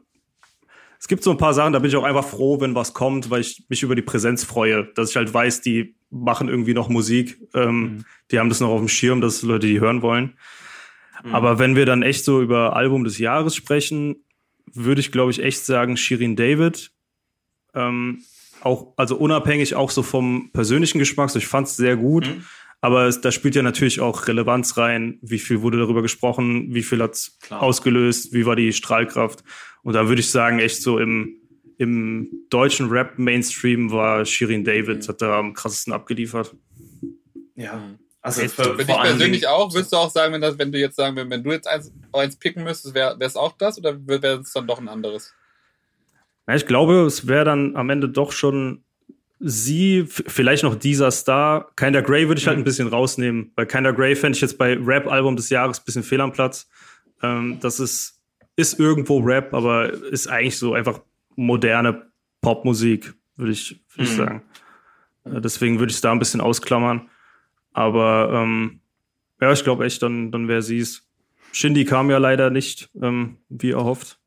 es 0.98 1.08
gibt 1.08 1.24
so 1.24 1.30
ein 1.30 1.38
paar 1.38 1.54
Sachen, 1.54 1.72
da 1.72 1.78
bin 1.78 1.88
ich 1.88 1.96
auch 1.96 2.04
einfach 2.04 2.26
froh, 2.26 2.60
wenn 2.60 2.74
was 2.74 2.92
kommt, 2.92 3.30
weil 3.30 3.40
ich 3.40 3.64
mich 3.68 3.82
über 3.82 3.94
die 3.94 4.02
Präsenz 4.02 4.44
freue, 4.44 4.84
dass 4.94 5.10
ich 5.10 5.16
halt 5.16 5.32
weiß, 5.32 5.62
die 5.62 5.94
machen 6.10 6.48
irgendwie 6.48 6.74
noch 6.74 6.88
Musik, 6.88 7.40
ähm, 7.54 7.80
mhm. 7.80 8.04
die 8.30 8.38
haben 8.38 8.48
das 8.48 8.60
noch 8.60 8.70
auf 8.70 8.80
dem 8.80 8.88
Schirm, 8.88 9.20
dass 9.20 9.42
Leute 9.42 9.66
die 9.66 9.80
hören 9.80 10.02
wollen. 10.02 10.36
Mhm. 11.24 11.34
Aber 11.34 11.58
wenn 11.58 11.76
wir 11.76 11.86
dann 11.86 12.02
echt 12.02 12.24
so 12.24 12.42
über 12.42 12.76
Album 12.76 13.04
des 13.04 13.18
Jahres 13.18 13.54
sprechen, 13.54 14.24
würde 14.72 15.00
ich 15.00 15.12
glaube 15.12 15.30
ich 15.30 15.42
echt 15.42 15.64
sagen 15.64 15.96
Shirin 15.96 16.36
David. 16.36 16.92
Ähm, 17.74 18.22
auch, 18.62 18.92
also 18.96 19.16
unabhängig 19.16 19.74
auch 19.74 19.90
so 19.90 20.02
vom 20.02 20.50
persönlichen 20.52 20.98
Geschmack, 20.98 21.30
so 21.30 21.38
ich 21.38 21.46
fand 21.46 21.68
es 21.68 21.76
sehr 21.76 21.96
gut. 21.96 22.26
Mhm. 22.26 22.44
Aber 22.82 23.06
es, 23.06 23.20
da 23.20 23.30
spielt 23.30 23.54
ja 23.54 23.62
natürlich 23.62 24.00
auch 24.00 24.26
Relevanz 24.26 24.78
rein. 24.78 25.18
Wie 25.20 25.38
viel 25.38 25.60
wurde 25.60 25.78
darüber 25.78 26.00
gesprochen? 26.00 26.74
Wie 26.74 26.82
viel 26.82 27.02
hat's 27.02 27.38
ausgelöst? 27.50 28.32
Wie 28.32 28.46
war 28.46 28.56
die 28.56 28.72
Strahlkraft? 28.72 29.44
Und 29.82 29.94
da 29.94 30.08
würde 30.08 30.20
ich 30.20 30.30
sagen, 30.30 30.60
echt 30.60 30.82
so 30.82 30.98
im, 30.98 31.39
im 31.80 32.28
deutschen 32.50 32.90
Rap-Mainstream 32.90 33.90
war 33.90 34.26
Shirin 34.26 34.64
David, 34.64 35.08
hat 35.08 35.22
da 35.22 35.38
am 35.38 35.54
krassesten 35.54 35.94
abgeliefert. 35.94 36.54
Ja. 37.56 37.80
Also 38.20 38.42
für, 38.42 38.76
für 38.76 38.84
dich 38.84 38.94
persönlich 38.94 39.48
auch, 39.48 39.72
würdest 39.72 39.94
du 39.94 39.96
auch 39.96 40.10
sagen, 40.10 40.34
wenn, 40.34 40.42
das, 40.42 40.58
wenn 40.58 40.70
du 40.70 40.78
jetzt 40.78 40.96
sagen, 40.96 41.16
wenn, 41.16 41.30
wenn 41.30 41.42
du 41.42 41.50
jetzt 41.52 41.66
eins, 41.66 41.90
eins 42.12 42.36
picken 42.36 42.64
müsstest, 42.64 42.94
wäre 42.94 43.16
es 43.20 43.34
auch 43.34 43.56
das 43.56 43.78
oder 43.78 43.96
wäre 44.06 44.40
es 44.40 44.52
dann 44.52 44.66
doch 44.66 44.78
ein 44.78 44.88
anderes? 44.88 45.32
Ja, 46.46 46.54
ich 46.54 46.66
glaube, 46.66 47.06
es 47.06 47.26
wäre 47.26 47.46
dann 47.46 47.74
am 47.76 47.88
Ende 47.88 48.10
doch 48.10 48.32
schon 48.32 48.84
sie, 49.38 50.04
vielleicht 50.06 50.64
noch 50.64 50.74
dieser 50.74 51.10
Star. 51.10 51.70
Kinder 51.76 52.02
Grey 52.02 52.28
würde 52.28 52.42
ich 52.42 52.46
halt 52.46 52.58
mhm. 52.58 52.60
ein 52.60 52.64
bisschen 52.64 52.88
rausnehmen, 52.88 53.52
weil 53.56 53.64
Kinder 53.64 53.94
Grey 53.94 54.14
fände 54.16 54.36
ich 54.36 54.42
jetzt 54.42 54.58
bei 54.58 54.74
Rap-Album 54.74 55.34
des 55.34 55.48
Jahres 55.48 55.80
ein 55.80 55.84
bisschen 55.86 56.02
fehl 56.02 56.20
am 56.20 56.32
Platz. 56.32 56.68
Ähm, 57.22 57.56
das 57.62 57.80
ist, 57.80 58.20
ist 58.56 58.78
irgendwo 58.78 59.20
Rap, 59.20 59.54
aber 59.54 59.90
ist 59.90 60.26
eigentlich 60.26 60.58
so 60.58 60.74
einfach 60.74 61.00
moderne 61.36 62.10
Popmusik, 62.40 63.14
würde 63.36 63.52
ich, 63.52 63.82
würd 63.94 64.08
ich 64.08 64.12
mhm. 64.12 64.16
sagen. 64.16 64.42
Äh, 65.24 65.40
deswegen 65.40 65.78
würde 65.78 65.90
ich 65.90 65.96
es 65.96 66.00
da 66.00 66.12
ein 66.12 66.18
bisschen 66.18 66.40
ausklammern. 66.40 67.08
Aber 67.72 68.30
ähm, 68.32 68.80
ja, 69.40 69.52
ich 69.52 69.64
glaube 69.64 69.84
echt, 69.84 70.02
dann, 70.02 70.30
dann 70.30 70.48
wäre 70.48 70.62
sie 70.62 70.78
es. 70.78 71.06
Shindy 71.52 71.84
kam 71.84 72.10
ja 72.10 72.18
leider 72.18 72.50
nicht, 72.50 72.90
ähm, 73.00 73.38
wie 73.48 73.70
erhofft. 73.70 74.18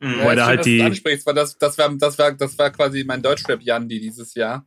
Mhm. 0.00 0.18
Weil 0.22 0.38
ja, 0.38 0.46
halt 0.46 0.64
die. 0.64 0.78
Das, 0.78 1.24
das, 1.24 1.58
das, 1.58 1.78
war, 1.78 1.94
das, 1.96 2.18
war, 2.18 2.32
das 2.32 2.58
war 2.58 2.70
quasi 2.70 3.04
mein 3.04 3.22
Deutschrap-Jandi 3.22 4.00
dieses 4.00 4.34
Jahr. 4.34 4.66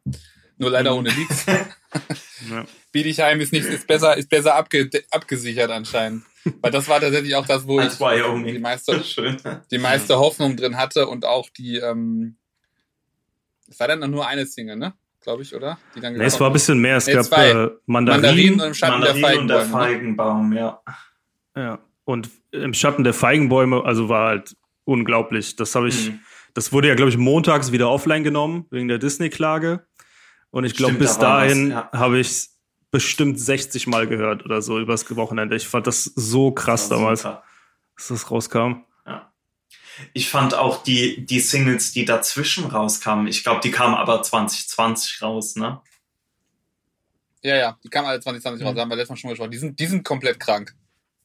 Nur 0.58 0.72
leider 0.72 0.96
ohne 0.96 1.10
Leaks. 1.10 1.46
ja. 2.50 2.66
Biedigheim 2.92 3.40
ist 3.40 3.54
nicht, 3.54 3.66
ist 3.66 3.88
besser, 3.88 4.18
ist 4.18 4.30
besser 4.30 4.56
abge, 4.56 4.90
abgesichert 5.10 5.72
anscheinend. 5.72 6.24
Weil 6.62 6.72
das 6.72 6.88
war 6.88 7.00
tatsächlich 7.00 7.36
auch 7.36 7.46
das, 7.46 7.68
wo 7.68 7.80
ich 7.82 7.98
die 7.98 8.60
meiste, 8.60 9.04
die 9.72 9.78
meiste 9.78 10.18
Hoffnung 10.18 10.56
drin 10.56 10.78
hatte 10.78 11.08
und 11.08 11.26
auch 11.26 11.50
die, 11.50 11.78
ähm, 11.78 12.38
es 13.68 13.80
war 13.80 13.88
dann 13.88 14.00
noch 14.00 14.08
nur 14.08 14.28
eine 14.28 14.46
Single, 14.46 14.78
ne? 14.78 14.94
Glaube 15.22 15.44
ich, 15.44 15.54
oder? 15.54 15.78
Die 15.96 16.00
dann 16.00 16.14
nee, 16.14 16.24
es 16.24 16.40
war 16.40 16.48
ein 16.48 16.54
bisschen 16.54 16.80
mehr. 16.80 16.98
Es 16.98 17.08
nee, 17.08 17.14
gab 17.14 17.26
äh, 17.34 17.70
Mandarinen, 17.86 17.86
Mandarinen 17.86 18.62
und 18.62 18.68
im 18.68 18.74
Schatten 18.74 19.00
Mandarinen 19.00 19.22
der, 19.22 19.30
Feigenbäume, 19.30 19.42
und 19.42 19.48
der 19.48 19.64
ne? 19.64 19.72
Feigenbaum, 19.72 20.54
ja. 20.54 20.82
Ja. 21.56 21.80
Und 22.06 22.30
im 22.52 22.74
Schatten 22.74 23.04
der 23.04 23.14
Feigenbäume, 23.14 23.84
also 23.84 24.10
war 24.10 24.30
halt 24.30 24.56
unglaublich. 24.86 25.56
Das 25.58 25.76
habe 25.76 25.90
ich, 25.90 26.10
mhm. 26.10 26.20
das 26.54 26.72
wurde 26.72 26.88
ja, 26.88 26.96
glaube 26.96 27.10
ich, 27.10 27.18
montags 27.18 27.72
wieder 27.72 27.90
offline 27.90 28.24
genommen, 28.24 28.66
wegen 28.72 28.88
der 28.88 28.98
Disney-Klage. 28.98 29.86
Und 30.52 30.64
ich 30.64 30.76
glaube, 30.76 30.96
bis 30.96 31.20
da 31.20 31.42
dahin 31.42 31.72
ja. 31.72 31.90
habe 31.92 32.20
ich 32.20 32.48
bestimmt 32.92 33.40
60 33.40 33.88
Mal 33.88 34.08
gehört 34.08 34.46
oder 34.46 34.62
so 34.62 34.80
übers 34.80 35.10
Wochenende. 35.16 35.56
Ich 35.56 35.68
fand 35.68 35.88
das 35.88 36.04
so 36.04 36.52
krass 36.52 36.90
das 36.90 36.98
damals, 36.98 37.22
super. 37.22 37.44
dass 37.96 38.08
das 38.08 38.32
rauskam. 38.32 38.84
Ja. 39.06 39.32
Ich 40.14 40.30
fand 40.30 40.54
auch 40.54 40.84
die, 40.84 41.26
die 41.26 41.40
Singles, 41.40 41.92
die 41.92 42.06
dazwischen 42.06 42.66
rauskamen, 42.66 43.28
ich 43.28 43.44
glaube, 43.44 43.62
die 43.62 43.72
kamen 43.72 43.96
aber 43.96 44.22
2020 44.22 45.22
raus, 45.22 45.56
ne? 45.56 45.82
Ja, 47.42 47.56
ja, 47.56 47.78
die 47.84 47.90
kamen 47.90 48.08
alle 48.08 48.20
2020 48.20 48.66
raus, 48.66 48.76
da 48.76 48.82
haben 48.82 48.90
wir 48.90 48.96
letztes 48.96 49.12
Mal 49.12 49.18
schon 49.18 49.30
gesprochen. 49.30 49.52
Die 49.52 49.58
sind, 49.58 49.80
die 49.80 49.86
sind 49.86 50.04
komplett 50.04 50.40
krank. 50.40 50.76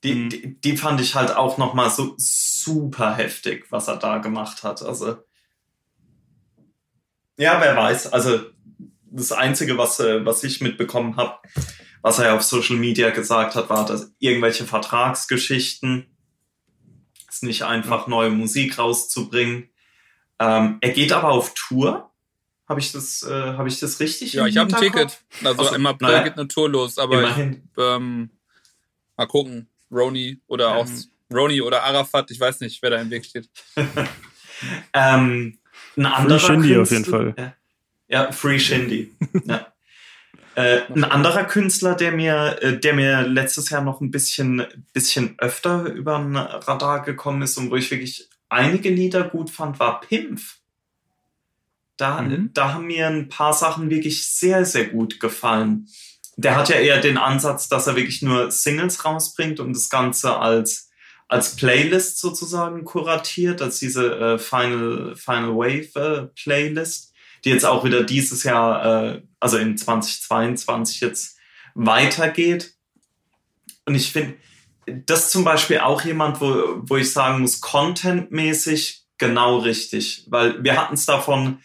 Die, 0.04 0.14
mhm. 0.14 0.28
die, 0.28 0.60
die, 0.60 0.76
fand 0.76 1.00
ich 1.00 1.14
halt 1.14 1.34
auch 1.34 1.58
nochmal 1.58 1.90
so 1.90 2.14
super 2.18 3.16
heftig, 3.16 3.66
was 3.70 3.88
er 3.88 3.96
da 3.96 4.18
gemacht 4.18 4.62
hat. 4.62 4.82
Also, 4.82 5.16
ja, 7.36 7.60
wer 7.60 7.74
weiß. 7.74 8.12
Also, 8.12 8.53
das 9.14 9.32
Einzige, 9.32 9.78
was, 9.78 10.00
äh, 10.00 10.24
was 10.24 10.44
ich 10.44 10.60
mitbekommen 10.60 11.16
habe, 11.16 11.38
was 12.02 12.18
er 12.18 12.34
auf 12.34 12.42
Social 12.42 12.76
Media 12.76 13.10
gesagt 13.10 13.54
hat, 13.54 13.70
war, 13.70 13.86
dass 13.86 14.12
irgendwelche 14.18 14.64
Vertragsgeschichten, 14.64 16.06
ist 17.28 17.42
nicht 17.42 17.62
einfach 17.62 18.06
neue 18.06 18.30
Musik 18.30 18.78
rauszubringen. 18.78 19.70
Ähm, 20.38 20.78
er 20.80 20.90
geht 20.90 21.12
aber 21.12 21.30
auf 21.30 21.54
Tour. 21.54 22.10
Habe 22.68 22.80
ich 22.80 22.92
das, 22.92 23.22
äh, 23.22 23.30
habe 23.30 23.68
ich 23.68 23.78
das 23.78 24.00
richtig? 24.00 24.32
Ja, 24.32 24.46
ich 24.46 24.56
habe 24.56 24.74
ein 24.74 24.80
Ticket. 24.80 25.18
Also, 25.44 25.62
also 25.62 25.74
im 25.74 25.86
April 25.86 26.08
naja, 26.08 26.22
geht 26.22 26.38
eine 26.38 26.48
Tour 26.48 26.70
los, 26.70 26.98
aber 26.98 27.24
ich, 27.24 27.58
ähm, 27.78 28.30
mal 29.16 29.26
gucken. 29.26 29.68
Roni 29.90 30.40
oder 30.46 30.70
ähm, 30.70 30.76
auch 30.76 31.34
Roni 31.34 31.60
oder 31.60 31.82
Arafat, 31.84 32.30
ich 32.30 32.40
weiß 32.40 32.60
nicht, 32.60 32.82
wer 32.82 32.90
da 32.90 33.00
im 33.00 33.10
Weg 33.10 33.24
steht. 33.24 33.48
ähm, 34.92 35.58
ein 35.96 36.06
anderer 36.06 36.38
Free 36.38 36.46
Shindy 36.46 36.74
Künstler, 36.74 36.82
auf 36.82 36.90
jeden 36.90 37.04
Fall. 37.04 37.56
Ja, 38.08 38.32
Free 38.32 38.58
Shindy. 38.58 39.14
ja. 39.44 39.66
Äh, 40.56 40.82
ein 40.94 41.04
anderer 41.04 41.44
Künstler, 41.44 41.94
der 41.94 42.12
mir, 42.12 42.58
äh, 42.60 42.78
der 42.78 42.94
mir 42.94 43.22
letztes 43.22 43.70
Jahr 43.70 43.82
noch 43.82 44.00
ein 44.00 44.10
bisschen, 44.10 44.64
bisschen 44.92 45.34
öfter 45.38 45.84
über 45.86 46.18
ein 46.18 46.36
Radar 46.36 47.02
gekommen 47.02 47.42
ist 47.42 47.56
und 47.58 47.70
wo 47.70 47.76
ich 47.76 47.90
wirklich 47.90 48.28
einige 48.48 48.90
Lieder 48.90 49.24
gut 49.24 49.50
fand, 49.50 49.80
war 49.80 50.00
Pimpf. 50.00 50.58
Da, 51.96 52.22
mhm. 52.22 52.50
da 52.54 52.74
haben 52.74 52.86
mir 52.86 53.08
ein 53.08 53.28
paar 53.28 53.52
Sachen 53.52 53.90
wirklich 53.90 54.28
sehr, 54.28 54.64
sehr 54.64 54.86
gut 54.86 55.18
gefallen 55.18 55.88
der 56.36 56.56
hat 56.56 56.68
ja 56.68 56.76
eher 56.76 57.00
den 57.00 57.18
Ansatz, 57.18 57.68
dass 57.68 57.86
er 57.86 57.96
wirklich 57.96 58.22
nur 58.22 58.50
Singles 58.50 59.04
rausbringt 59.04 59.60
und 59.60 59.74
das 59.74 59.88
Ganze 59.88 60.36
als, 60.36 60.90
als 61.28 61.56
Playlist 61.56 62.18
sozusagen 62.18 62.84
kuratiert, 62.84 63.62
als 63.62 63.78
diese 63.78 64.14
äh, 64.18 64.38
Final, 64.38 65.14
Final 65.16 65.56
Wave 65.56 66.00
äh, 66.00 66.26
Playlist, 66.34 67.12
die 67.44 67.50
jetzt 67.50 67.64
auch 67.64 67.84
wieder 67.84 68.02
dieses 68.02 68.42
Jahr, 68.42 69.14
äh, 69.14 69.22
also 69.40 69.58
in 69.58 69.76
2022 69.76 71.00
jetzt 71.00 71.36
weitergeht. 71.74 72.74
Und 73.84 73.94
ich 73.94 74.12
finde, 74.12 74.36
das 74.86 75.30
zum 75.30 75.44
Beispiel 75.44 75.78
auch 75.78 76.02
jemand, 76.04 76.40
wo, 76.40 76.80
wo 76.82 76.96
ich 76.96 77.12
sagen 77.12 77.40
muss, 77.40 77.60
contentmäßig 77.60 79.04
genau 79.18 79.58
richtig, 79.58 80.26
weil 80.28 80.62
wir 80.62 80.76
hatten 80.76 80.94
es 80.94 81.06
davon, 81.06 81.58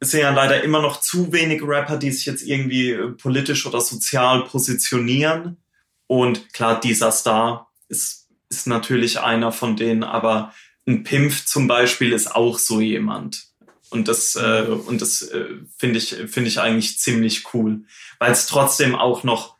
es 0.00 0.10
sind 0.10 0.20
ja 0.20 0.30
leider 0.30 0.62
immer 0.62 0.82
noch 0.82 1.00
zu 1.00 1.32
wenig 1.32 1.62
Rapper, 1.62 1.96
die 1.96 2.10
sich 2.10 2.26
jetzt 2.26 2.42
irgendwie 2.42 2.90
äh, 2.90 3.10
politisch 3.12 3.66
oder 3.66 3.80
sozial 3.80 4.44
positionieren. 4.44 5.58
Und 6.06 6.52
klar, 6.52 6.80
dieser 6.80 7.12
Star 7.12 7.70
ist, 7.88 8.28
ist 8.48 8.66
natürlich 8.66 9.20
einer 9.20 9.52
von 9.52 9.76
denen, 9.76 10.02
aber 10.02 10.52
ein 10.86 11.04
Pimp 11.04 11.32
zum 11.46 11.68
Beispiel 11.68 12.12
ist 12.12 12.34
auch 12.34 12.58
so 12.58 12.80
jemand. 12.80 13.49
Und 13.90 14.08
das, 14.08 14.36
äh, 14.36 14.62
und 14.62 15.02
das 15.02 15.22
äh, 15.22 15.46
finde 15.76 15.98
ich, 15.98 16.14
finde 16.28 16.48
ich 16.48 16.60
eigentlich 16.60 16.98
ziemlich 16.98 17.52
cool, 17.52 17.84
weil 18.18 18.32
es 18.32 18.46
trotzdem 18.46 18.94
auch 18.94 19.24
noch 19.24 19.56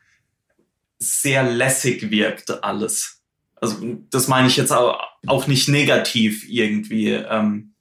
sehr 0.99 1.43
lässig 1.43 2.11
wirkt 2.11 2.63
alles. 2.63 3.21
Also 3.55 3.77
das 4.09 4.27
meine 4.27 4.47
ich 4.47 4.57
jetzt 4.57 4.71
auch, 4.71 4.99
auch 5.27 5.47
nicht 5.47 5.67
negativ 5.67 6.47
irgendwie. 6.47 7.09
Ähm, 7.09 7.73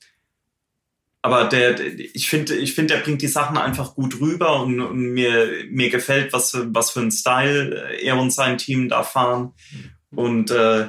aber 1.22 1.44
der, 1.44 1.78
ich 1.98 2.28
finde, 2.28 2.54
ich 2.56 2.74
finde, 2.74 2.94
der 2.94 3.02
bringt 3.02 3.22
die 3.22 3.28
Sachen 3.28 3.58
einfach 3.58 3.94
gut 3.94 4.20
rüber 4.20 4.62
und, 4.62 4.80
und, 4.80 4.98
mir, 4.98 5.64
mir 5.68 5.90
gefällt, 5.90 6.32
was, 6.32 6.56
was 6.68 6.90
für 6.90 7.00
ein 7.00 7.10
Style 7.10 7.98
er 8.00 8.18
und 8.18 8.32
sein 8.32 8.58
Team 8.58 8.88
da 8.88 9.02
fahren. 9.02 9.52
Und 10.10 10.50
äh, 10.50 10.88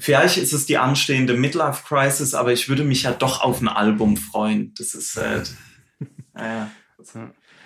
vielleicht 0.00 0.38
ist 0.38 0.52
es 0.52 0.66
die 0.66 0.78
anstehende 0.78 1.34
Midlife 1.34 1.84
Crisis, 1.86 2.34
aber 2.34 2.52
ich 2.52 2.68
würde 2.68 2.82
mich 2.82 3.04
ja 3.04 3.12
doch 3.12 3.42
auf 3.42 3.60
ein 3.60 3.68
Album 3.68 4.16
freuen. 4.16 4.74
Das 4.76 4.94
ist, 4.94 5.16
äh, 5.16 5.42
naja. 6.34 6.70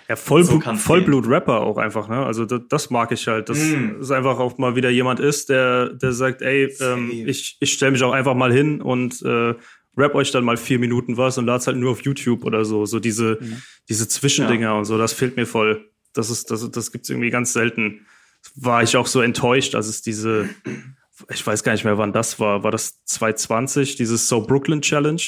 Ja, 0.07 0.15
Vollblut, 0.15 0.63
so 0.63 0.75
Vollblut-Rapper 0.75 1.61
auch 1.61 1.77
einfach, 1.77 2.07
ne? 2.07 2.23
Also 2.23 2.45
das, 2.45 2.61
das 2.69 2.89
mag 2.91 3.11
ich 3.11 3.27
halt, 3.27 3.49
dass 3.49 3.57
mm. 3.57 4.01
es 4.01 4.11
einfach 4.11 4.37
auch 4.37 4.59
mal 4.59 4.75
wieder 4.75 4.91
jemand 4.91 5.19
ist, 5.19 5.49
der, 5.49 5.89
der 5.89 6.11
sagt, 6.11 6.43
ey, 6.43 6.71
ähm, 6.79 7.09
ich, 7.11 7.57
ich 7.59 7.73
stelle 7.73 7.91
mich 7.91 8.03
auch 8.03 8.11
einfach 8.11 8.35
mal 8.35 8.53
hin 8.53 8.81
und 8.81 9.23
äh, 9.23 9.55
rap 9.97 10.13
euch 10.13 10.29
dann 10.29 10.43
mal 10.43 10.57
vier 10.57 10.77
Minuten 10.77 11.17
was 11.17 11.39
und 11.39 11.47
lad's 11.47 11.65
halt 11.65 11.77
nur 11.77 11.91
auf 11.91 12.03
YouTube 12.03 12.45
oder 12.45 12.65
so. 12.65 12.85
So 12.85 12.99
diese, 12.99 13.39
mhm. 13.41 13.61
diese 13.89 14.07
Zwischendinger 14.07 14.67
ja. 14.67 14.73
und 14.73 14.85
so, 14.85 14.99
das 14.99 15.13
fehlt 15.13 15.37
mir 15.37 15.47
voll. 15.47 15.89
Das 16.13 16.29
ist, 16.29 16.51
das, 16.51 16.69
das 16.69 16.91
gibt's 16.91 17.09
irgendwie 17.09 17.31
ganz 17.31 17.53
selten. 17.53 18.05
War 18.55 18.83
ich 18.83 18.97
auch 18.97 19.07
so 19.07 19.21
enttäuscht, 19.21 19.73
als 19.73 19.87
es 19.87 20.03
diese, 20.03 20.49
ich 21.29 21.45
weiß 21.45 21.63
gar 21.63 21.71
nicht 21.71 21.85
mehr, 21.85 21.97
wann 21.97 22.13
das 22.13 22.39
war. 22.39 22.63
War 22.63 22.71
das 22.71 23.03
2020, 23.05 23.95
dieses 23.95 24.27
So 24.27 24.41
Brooklyn 24.41 24.81
Challenge? 24.81 25.21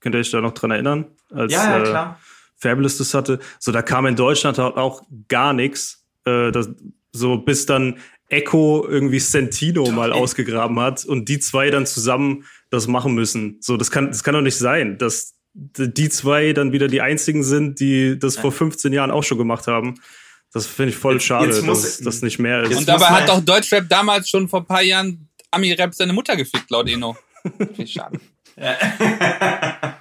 Könnt 0.00 0.14
ihr 0.14 0.20
euch 0.20 0.30
da 0.30 0.40
noch 0.40 0.52
dran 0.52 0.70
erinnern? 0.70 1.06
Als, 1.30 1.52
ja, 1.52 1.64
ja, 1.64 1.78
äh, 1.78 1.88
klar. 1.88 2.20
Fabulous 2.56 2.98
das 2.98 3.14
hatte. 3.14 3.38
So, 3.58 3.72
da 3.72 3.82
kam 3.82 4.06
in 4.06 4.16
Deutschland 4.16 4.58
auch 4.58 5.02
gar 5.28 5.52
nichts. 5.52 6.04
Äh, 6.24 6.50
das, 6.50 6.70
so 7.12 7.38
bis 7.38 7.66
dann 7.66 7.98
Echo 8.28 8.86
irgendwie 8.86 9.20
Sentino 9.20 9.90
mal 9.90 10.12
ausgegraben 10.12 10.78
hat 10.80 11.04
und 11.04 11.28
die 11.28 11.38
zwei 11.38 11.70
dann 11.70 11.86
zusammen 11.86 12.44
das 12.70 12.86
machen 12.86 13.14
müssen. 13.14 13.56
So, 13.60 13.76
das 13.76 13.90
kann, 13.90 14.08
das 14.08 14.22
kann 14.22 14.34
doch 14.34 14.42
nicht 14.42 14.58
sein, 14.58 14.98
dass 14.98 15.34
die 15.54 16.08
zwei 16.10 16.52
dann 16.52 16.72
wieder 16.72 16.88
die 16.88 17.00
einzigen 17.00 17.42
sind, 17.42 17.80
die 17.80 18.18
das 18.18 18.36
vor 18.36 18.52
15 18.52 18.92
Jahren 18.92 19.10
auch 19.10 19.24
schon 19.24 19.38
gemacht 19.38 19.66
haben. 19.66 19.94
Das 20.52 20.66
finde 20.66 20.90
ich 20.90 20.96
voll 20.96 21.14
jetzt, 21.14 21.24
schade, 21.24 21.46
jetzt 21.46 21.66
dass 21.66 21.98
das 21.98 22.22
nicht 22.22 22.38
mehr 22.38 22.62
ist. 22.62 22.76
Und 22.76 22.88
dabei 22.88 23.06
hat 23.06 23.28
doch 23.28 23.40
Deutschrap 23.40 23.88
damals 23.88 24.28
schon 24.28 24.48
vor 24.48 24.60
ein 24.60 24.66
paar 24.66 24.82
Jahren 24.82 25.27
Ami-Rap 25.50 25.94
seine 25.94 26.12
Mutter 26.12 26.36
gefickt, 26.36 26.70
laut 26.70 26.88
Eno. 26.88 27.16
Ich 27.78 27.92
schade. 27.92 28.20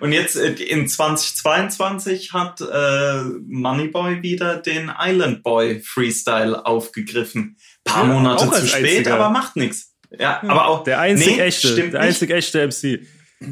Und 0.00 0.12
jetzt 0.12 0.36
äh, 0.36 0.52
in 0.52 0.88
2022 0.88 2.32
hat 2.32 2.60
äh, 2.60 3.22
Moneyboy 3.46 4.22
wieder 4.22 4.56
den 4.56 4.90
Island 4.98 5.42
Boy 5.42 5.80
Freestyle 5.80 6.66
aufgegriffen. 6.66 7.56
Paar 7.84 8.06
ja, 8.06 8.12
Monate 8.12 8.50
zu 8.50 8.66
spät, 8.66 8.84
einziger. 8.84 9.14
aber 9.14 9.30
macht 9.30 9.56
nichts. 9.56 9.94
Ja, 10.18 10.42
aber 10.42 10.66
auch 10.66 10.84
der 10.84 10.98
einzig 11.00 11.36
nee, 11.36 11.42
echte, 11.42 11.74
der 11.74 11.84
nicht. 11.84 11.96
einzig 11.96 12.30
echte 12.30 12.66
MC. 12.66 13.06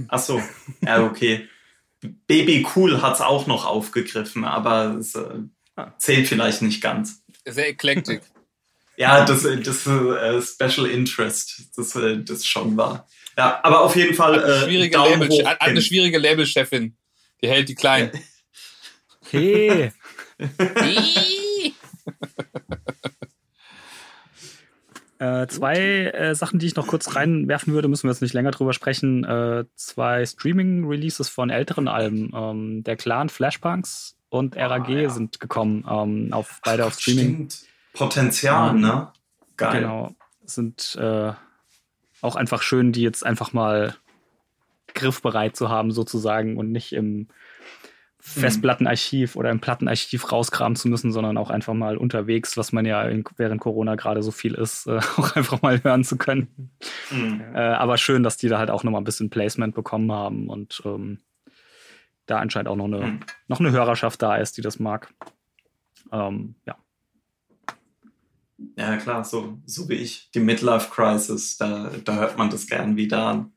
Ach 0.09 0.18
so, 0.18 0.43
ja 0.80 1.05
okay. 1.05 1.49
Baby 2.26 2.66
Cool 2.74 3.01
hat's 3.01 3.20
auch 3.20 3.47
noch 3.47 3.64
aufgegriffen, 3.64 4.45
aber 4.45 4.97
es 4.99 5.14
äh, 5.14 5.43
zählt 5.99 6.26
vielleicht 6.26 6.62
nicht 6.62 6.80
ganz. 6.82 7.22
Sehr 7.47 7.68
eklektisch. 7.68 8.20
Ja, 8.99 9.24
das, 9.24 9.44
das 9.44 9.86
äh, 9.86 10.42
Special 10.42 10.86
Interest, 10.88 11.70
das, 11.76 11.94
äh, 11.94 12.18
das 12.18 12.44
schon 12.44 12.76
war. 12.76 13.07
Ja, 13.36 13.61
aber 13.62 13.82
auf 13.82 13.94
jeden 13.94 14.14
Fall. 14.14 14.42
Äh, 14.42 14.64
schwierige 14.64 14.99
Label, 14.99 15.28
hoch, 15.28 15.44
eine 15.61 15.80
schwierige 15.80 16.18
Labelchefin. 16.18 16.96
Die 17.40 17.49
hält 17.49 17.68
die 17.68 17.76
klein. 17.76 18.11
Hey. 19.30 19.92
Äh, 25.20 25.49
zwei 25.49 25.74
äh, 25.74 26.34
Sachen, 26.36 26.61
die 26.61 26.66
ich 26.66 26.76
noch 26.76 26.86
kurz 26.86 27.16
reinwerfen 27.16 27.72
würde, 27.72 27.88
müssen 27.88 28.05
wir 28.05 28.12
jetzt 28.12 28.22
nicht 28.22 28.34
länger 28.34 28.53
drüber 28.53 28.72
sprechen. 28.72 29.24
Äh, 29.24 29.64
zwei 29.74 30.24
Streaming-Releases 30.24 31.28
von 31.28 31.51
älteren 31.51 31.88
Alben. 31.88 32.30
Ähm, 32.32 32.84
der 32.84 32.96
Clan 32.96 33.28
Flashpunks 33.28 34.16
und 34.28 34.57
RAG 34.57 34.88
ja. 34.88 35.11
sind 35.11 35.40
gekommen, 35.40 35.84
ähm, 35.90 36.32
auf, 36.32 36.61
beide 36.64 36.86
auf 36.86 37.01
Streaming. 37.01 37.51
Stimmt. 37.51 37.67
Potenzial, 37.99 38.68
Ja. 38.68 38.72
ne? 38.72 39.12
Geil. 39.57 39.80
Genau. 39.82 40.11
Sind 40.44 40.96
äh, 41.01 41.32
auch 42.22 42.36
einfach 42.36 42.62
schön, 42.62 42.92
die 42.92 43.03
jetzt 43.03 43.24
einfach 43.26 43.53
mal 43.53 43.94
griffbereit 44.94 45.57
zu 45.57 45.68
haben, 45.68 45.90
sozusagen, 45.90 46.57
und 46.57 46.70
nicht 46.72 46.92
im 46.92 47.28
Festplattenarchiv 48.20 49.36
oder 49.36 49.51
im 49.51 49.61
Plattenarchiv 49.61 50.32
rauskramen 50.32 50.74
zu 50.76 50.88
müssen, 50.88 51.12
sondern 51.12 51.38
auch 51.38 51.51
einfach 51.51 51.74
mal 51.74 51.96
unterwegs, 51.96 52.57
was 52.57 52.72
man 52.72 52.84
ja 52.84 53.03
in, 53.05 53.24
während 53.36 53.61
Corona 53.61 53.94
gerade 53.94 54.22
so 54.22 54.32
viel 54.32 54.55
ist, 54.55 54.86
äh, 54.86 54.99
auch 55.16 55.36
einfach 55.36 55.62
mal 55.62 55.82
hören 55.82 56.05
zu 56.05 56.16
können. 56.18 56.70
Mhm. 57.11 57.40
Äh, 57.55 57.59
aber 57.59 57.96
schön, 57.96 58.22
dass 58.22 58.36
die 58.36 58.49
da 58.49 58.59
halt 58.59 58.70
auch 58.70 58.82
nochmal 58.84 59.01
ein 59.01 59.05
bisschen 59.05 59.30
Placement 59.30 59.74
bekommen 59.74 60.11
haben 60.12 60.49
und 60.49 60.82
ähm, 60.84 61.20
da 62.26 62.38
anscheinend 62.38 62.68
auch 62.68 62.76
noch 62.76 62.86
eine, 62.86 63.01
Mhm. 63.07 63.20
noch 63.46 63.61
eine 63.61 63.70
Hörerschaft 63.70 64.20
da 64.20 64.36
ist, 64.36 64.57
die 64.57 64.62
das 64.62 64.78
mag. 64.78 65.12
Ähm, 66.12 66.57
ja. 66.66 66.76
Ja, 68.76 68.96
klar, 68.96 69.24
so, 69.24 69.59
so 69.66 69.88
wie 69.88 69.94
ich. 69.94 70.30
Die 70.34 70.40
Midlife 70.40 70.90
Crisis, 70.90 71.56
da, 71.56 71.90
da 72.04 72.16
hört 72.16 72.38
man 72.38 72.50
das 72.50 72.66
gern 72.66 72.96
wieder 72.96 73.24
an. 73.24 73.52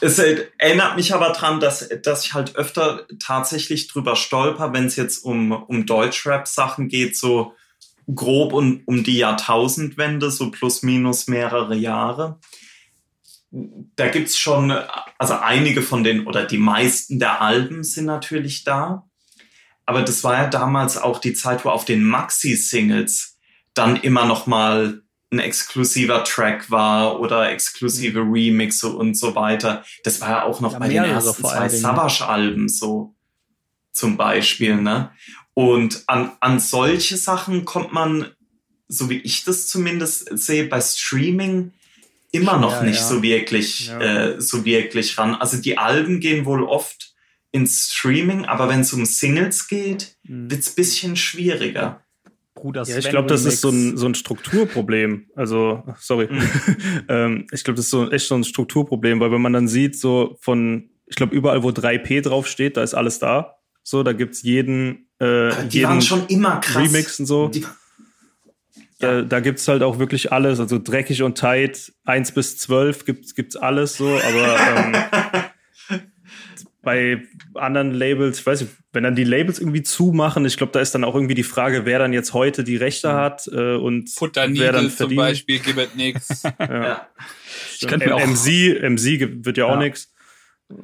Es 0.00 0.18
erinnert 0.18 0.96
mich 0.96 1.14
aber 1.14 1.30
dran, 1.30 1.60
dass, 1.60 1.88
dass 2.02 2.26
ich 2.26 2.34
halt 2.34 2.56
öfter 2.56 3.06
tatsächlich 3.24 3.86
drüber 3.86 4.16
stolper, 4.16 4.72
wenn 4.72 4.86
es 4.86 4.96
jetzt 4.96 5.24
um, 5.24 5.52
um 5.52 5.86
Deutschrap-Sachen 5.86 6.88
geht, 6.88 7.16
so 7.16 7.54
grob 8.12 8.52
um, 8.52 8.82
um 8.86 9.04
die 9.04 9.18
Jahrtausendwende, 9.18 10.30
so 10.30 10.50
plus 10.50 10.82
minus 10.82 11.28
mehrere 11.28 11.76
Jahre. 11.76 12.40
Da 13.50 14.08
gibt's 14.08 14.36
schon, 14.38 14.72
also 15.18 15.34
einige 15.34 15.82
von 15.82 16.02
den, 16.02 16.26
oder 16.26 16.44
die 16.44 16.58
meisten 16.58 17.20
der 17.20 17.40
Alben 17.40 17.84
sind 17.84 18.06
natürlich 18.06 18.64
da. 18.64 19.08
Aber 19.86 20.02
das 20.02 20.24
war 20.24 20.34
ja 20.34 20.46
damals 20.48 20.98
auch 20.98 21.20
die 21.20 21.32
Zeit, 21.32 21.64
wo 21.64 21.68
auf 21.70 21.84
den 21.84 22.02
Maxi-Singles 22.02 23.35
dann 23.76 23.96
immer 23.96 24.26
noch 24.26 24.46
mal 24.46 25.02
ein 25.32 25.38
exklusiver 25.40 26.22
Track 26.24 26.70
war 26.70 27.20
oder 27.20 27.50
exklusive 27.50 28.20
Remixe 28.20 28.88
und 28.88 29.16
so 29.18 29.34
weiter. 29.34 29.84
Das 30.04 30.20
war 30.20 30.30
ja 30.30 30.42
auch 30.44 30.60
noch 30.60 30.72
Ja, 30.74 30.78
bei 30.78 30.88
den 30.88 31.02
ersten 31.04 31.42
zwei 31.42 31.68
Dingen. 31.68 31.80
Savage-Alben 31.80 32.68
so 32.68 33.14
zum 33.92 34.16
Beispiel, 34.16 34.76
ne? 34.76 35.10
Und 35.54 36.04
an, 36.06 36.32
an 36.40 36.60
solche 36.60 37.16
Sachen 37.16 37.64
kommt 37.64 37.92
man, 37.92 38.26
so 38.88 39.08
wie 39.10 39.18
ich 39.18 39.44
das 39.44 39.66
zumindest 39.66 40.28
sehe, 40.38 40.64
bei 40.64 40.80
Streaming 40.80 41.72
immer 42.30 42.58
noch 42.58 42.72
Ja, 42.72 42.82
nicht 42.82 43.00
ja. 43.00 43.06
so 43.06 43.22
wirklich, 43.22 43.90
äh, 43.90 44.34
so 44.38 44.64
wirklich 44.64 45.16
ran. 45.18 45.34
Also 45.34 45.56
die 45.56 45.78
Alben 45.78 46.20
gehen 46.20 46.44
wohl 46.44 46.62
oft 46.62 47.14
ins 47.52 47.90
Streaming, 47.90 48.44
aber 48.44 48.68
wenn 48.68 48.80
es 48.80 48.92
um 48.92 49.06
Singles 49.06 49.66
geht, 49.66 50.16
Mhm. 50.24 50.50
wird's 50.50 50.70
bisschen 50.70 51.16
schwieriger. 51.16 52.02
Bruder 52.66 52.82
Ja, 52.82 52.96
ich 52.98 53.04
Sven 53.04 53.12
glaube, 53.12 53.28
das 53.28 53.44
ist 53.44 53.60
so 53.60 53.68
ein, 53.68 53.96
so 53.96 54.06
ein 54.06 54.16
Strukturproblem. 54.16 55.26
Also, 55.36 55.84
sorry. 56.00 56.26
Mhm. 56.28 56.42
ähm, 57.08 57.46
ich 57.52 57.62
glaube, 57.62 57.76
das 57.76 57.84
ist 57.84 57.90
so 57.92 58.10
echt 58.10 58.26
so 58.26 58.34
ein 58.34 58.42
Strukturproblem, 58.42 59.20
weil 59.20 59.30
wenn 59.30 59.40
man 59.40 59.52
dann 59.52 59.68
sieht, 59.68 59.96
so 59.96 60.36
von, 60.40 60.90
ich 61.06 61.14
glaube, 61.14 61.32
überall, 61.32 61.62
wo 61.62 61.68
3P 61.68 62.22
draufsteht, 62.22 62.76
da 62.76 62.82
ist 62.82 62.94
alles 62.94 63.20
da. 63.20 63.58
So, 63.84 64.02
da 64.02 64.12
gibt's 64.12 64.42
jeden, 64.42 65.08
äh, 65.20 65.50
die 65.68 65.78
jeden 65.78 65.90
waren 65.90 66.02
schon 66.02 66.26
immer 66.26 66.58
krass. 66.58 66.88
Remix 66.88 67.20
und 67.20 67.26
so. 67.26 67.48
Die, 67.48 67.64
Da, 68.98 69.22
da 69.22 69.40
gibt's 69.40 69.68
halt 69.68 69.82
auch 69.82 70.00
wirklich 70.00 70.32
alles, 70.32 70.58
also 70.58 70.80
dreckig 70.82 71.22
und 71.22 71.38
tight, 71.38 71.92
1 72.04 72.32
bis 72.32 72.58
12 72.58 73.04
gibt's, 73.04 73.34
gibt's 73.34 73.54
alles 73.54 73.96
so, 73.96 74.08
aber 74.08 74.56
ähm, 75.90 76.00
bei 76.86 77.20
anderen 77.54 77.90
Labels, 77.90 78.38
ich 78.38 78.46
weiß 78.46 78.60
nicht, 78.62 78.72
wenn 78.92 79.02
dann 79.02 79.16
die 79.16 79.24
Labels 79.24 79.58
irgendwie 79.58 79.82
zumachen, 79.82 80.44
ich 80.46 80.56
glaube, 80.56 80.72
da 80.72 80.78
ist 80.80 80.94
dann 80.94 81.02
auch 81.04 81.16
irgendwie 81.16 81.34
die 81.34 81.42
Frage, 81.42 81.84
wer 81.84 81.98
dann 81.98 82.12
jetzt 82.12 82.32
heute 82.32 82.62
die 82.62 82.76
Rechte 82.76 83.12
hat 83.12 83.48
äh, 83.52 83.74
und 83.74 84.08
Futter 84.08 84.42
wer 84.48 84.70
dann 84.72 84.84
Needle 84.84 84.88
zum 84.88 84.90
verdient. 84.96 85.18
Beispiel, 85.20 85.58
gib 85.58 85.76
es 85.78 85.94
nix. 85.96 86.42
Ja. 86.60 86.82
ja, 86.82 87.06
Ich 87.80 87.88
könnte 87.88 88.06
mir 88.06 88.14
auch- 88.14 88.20
MC, 88.24 88.80
MC 88.88 89.18
gibt- 89.18 89.44
wird 89.44 89.58
ja 89.58 89.66
auch 89.66 89.70
Ja. 89.72 89.76
nix. 89.78 90.12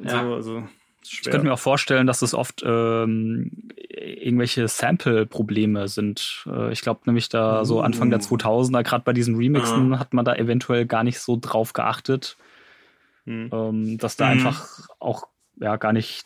Ja. 0.03 0.11
So, 0.25 0.35
also, 0.35 0.69
Ich 1.05 1.23
könnte 1.23 1.47
mir 1.47 1.53
auch 1.53 1.59
vorstellen, 1.61 2.07
dass 2.09 2.21
es 2.23 2.35
oft 2.35 2.63
ähm, 2.67 3.51
irgendwelche 3.89 4.67
Sample-Probleme 4.69 5.87
sind. 5.89 6.45
Äh, 6.47 6.73
ich 6.73 6.81
glaube 6.81 7.03
nämlich 7.07 7.29
da 7.29 7.65
so 7.65 7.81
Anfang 7.81 8.11
der 8.11 8.19
Uh. 8.21 8.23
2000er, 8.25 8.83
gerade 8.83 9.05
bei 9.05 9.13
diesen 9.13 9.37
Remixen, 9.37 9.95
Ah. 9.95 9.99
hat 10.01 10.15
man 10.15 10.25
da 10.25 10.35
eventuell 10.35 10.85
gar 10.87 11.05
nicht 11.05 11.21
so 11.21 11.39
drauf 11.41 11.73
geachtet, 11.75 12.37
Hm. 13.25 13.51
ähm, 13.53 13.99
dass 13.99 14.17
da 14.17 14.27
Mhm. 14.27 14.33
einfach 14.33 14.89
auch 14.99 15.29
ja 15.61 15.77
gar 15.77 15.93
nicht 15.93 16.25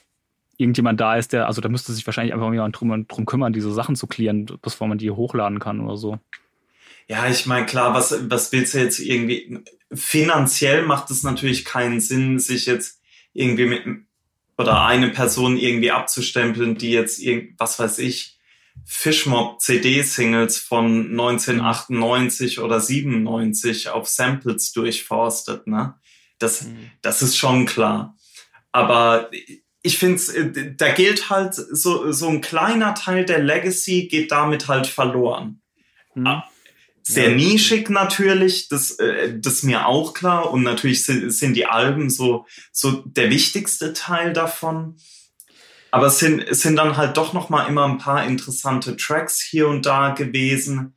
irgendjemand 0.57 1.01
da 1.01 1.17
ist, 1.17 1.33
der, 1.33 1.47
also 1.47 1.61
da 1.61 1.69
müsste 1.69 1.93
sich 1.93 2.07
wahrscheinlich 2.07 2.33
einfach 2.33 2.51
jemand 2.51 2.79
drum, 2.79 3.07
drum 3.07 3.27
kümmern, 3.27 3.53
diese 3.53 3.73
Sachen 3.73 3.97
zu 3.97 4.07
klären, 4.07 4.47
bevor 4.63 4.89
man 4.89 4.99
die 4.99 5.11
hochladen 5.11 5.59
kann 5.59 5.81
oder 5.81 5.97
so. 5.97 6.19
ja, 7.09 7.29
ich 7.29 7.47
meine, 7.47 7.67
klar, 7.67 7.95
was, 7.95 8.31
was 8.31 8.53
willst 8.53 8.75
du 8.75 8.79
jetzt 8.79 8.99
irgendwie? 8.99 9.61
Finanziell 9.93 10.83
macht 10.83 11.11
es 11.11 11.23
natürlich 11.23 11.65
keinen 11.65 12.01
Sinn, 12.01 12.39
sich 12.39 12.67
jetzt 12.67 13.01
irgendwie 13.33 13.67
mit 13.67 13.85
oder 14.59 14.87
eine 14.87 15.11
Person 15.11 15.59
irgendwie 15.59 15.91
abzustempeln, 15.91 16.79
die 16.79 16.91
jetzt 16.91 17.21
irgend, 17.21 17.61
was 17.61 17.79
weiß 17.79 17.99
ich, 17.99 18.39
Fishmob 18.85 19.61
CD-Singles 19.61 20.59
von 20.59 21.11
1998 21.11 22.61
oder 22.61 22.81
97 22.81 23.89
auf 23.89 24.09
Samples 24.09 24.73
durchforstet, 24.73 25.67
ne? 25.67 25.95
Das, 26.39 26.67
das 27.01 27.23
ist 27.23 27.37
schon 27.37 27.65
klar. 27.65 28.15
Aber 28.77 29.31
ich 29.83 29.99
finde, 29.99 30.75
da 30.77 30.93
gilt 30.93 31.31
halt 31.31 31.55
so, 31.55 32.13
so 32.13 32.29
ein 32.29 32.41
kleiner 32.41 32.95
Teil 32.95 33.25
der 33.25 33.39
Legacy 33.39 34.09
geht 34.09 34.33
damit 34.33 34.69
halt 34.69 34.87
verloren. 34.87 35.63
Hm? 36.13 36.43
Sehr 37.03 37.31
Ja. 37.31 37.37
nischig 37.37 37.89
natürlich, 37.89 38.69
das, 38.69 38.99
äh, 38.99 39.39
das 39.39 39.55
ist 39.55 39.63
mir 39.63 39.87
auch 39.87 40.13
klar. 40.13 40.51
Und 40.51 40.65
natürlich 40.65 41.05
sind, 41.05 41.31
sind 41.31 41.55
die 41.55 41.67
Alben 41.67 42.11
so, 42.11 42.47
so 42.73 43.03
der 43.07 43.31
wichtigste 43.31 43.93
Teil 43.93 44.33
davon. 44.33 44.97
Aber 45.93 46.09
es 46.09 46.19
sind, 46.19 46.41
es 46.41 46.63
sind 46.63 46.77
dann 46.77 46.97
halt 46.97 47.17
doch 47.17 47.33
noch 47.33 47.49
mal 47.49 47.67
immer 47.67 47.85
ein 47.85 47.99
paar 47.99 48.27
interessante 48.27 48.97
Tracks 48.97 49.41
hier 49.41 49.69
und 49.69 49.87
da 49.87 50.11
gewesen. 50.11 50.96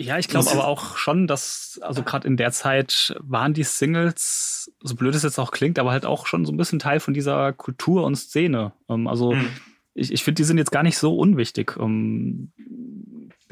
Ja, 0.00 0.16
ich 0.16 0.28
glaube 0.28 0.48
aber 0.50 0.68
auch 0.68 0.96
schon, 0.96 1.26
dass, 1.26 1.80
also 1.82 2.02
gerade 2.04 2.26
in 2.28 2.36
der 2.36 2.52
Zeit 2.52 3.16
waren 3.20 3.52
die 3.52 3.64
Singles, 3.64 4.72
so 4.80 4.94
blöd 4.94 5.14
es 5.16 5.24
jetzt 5.24 5.40
auch 5.40 5.50
klingt, 5.50 5.78
aber 5.78 5.90
halt 5.90 6.06
auch 6.06 6.26
schon 6.26 6.44
so 6.46 6.52
ein 6.52 6.56
bisschen 6.56 6.78
Teil 6.78 7.00
von 7.00 7.14
dieser 7.14 7.52
Kultur 7.52 8.04
und 8.04 8.14
Szene. 8.14 8.72
Ähm, 8.88 9.08
also 9.08 9.32
Hm. 9.32 9.48
ich, 9.94 10.12
ich 10.12 10.22
finde, 10.22 10.36
die 10.36 10.44
sind 10.44 10.56
jetzt 10.58 10.70
gar 10.70 10.84
nicht 10.84 10.98
so 10.98 11.16
unwichtig. 11.16 11.76
Ähm, 11.80 12.52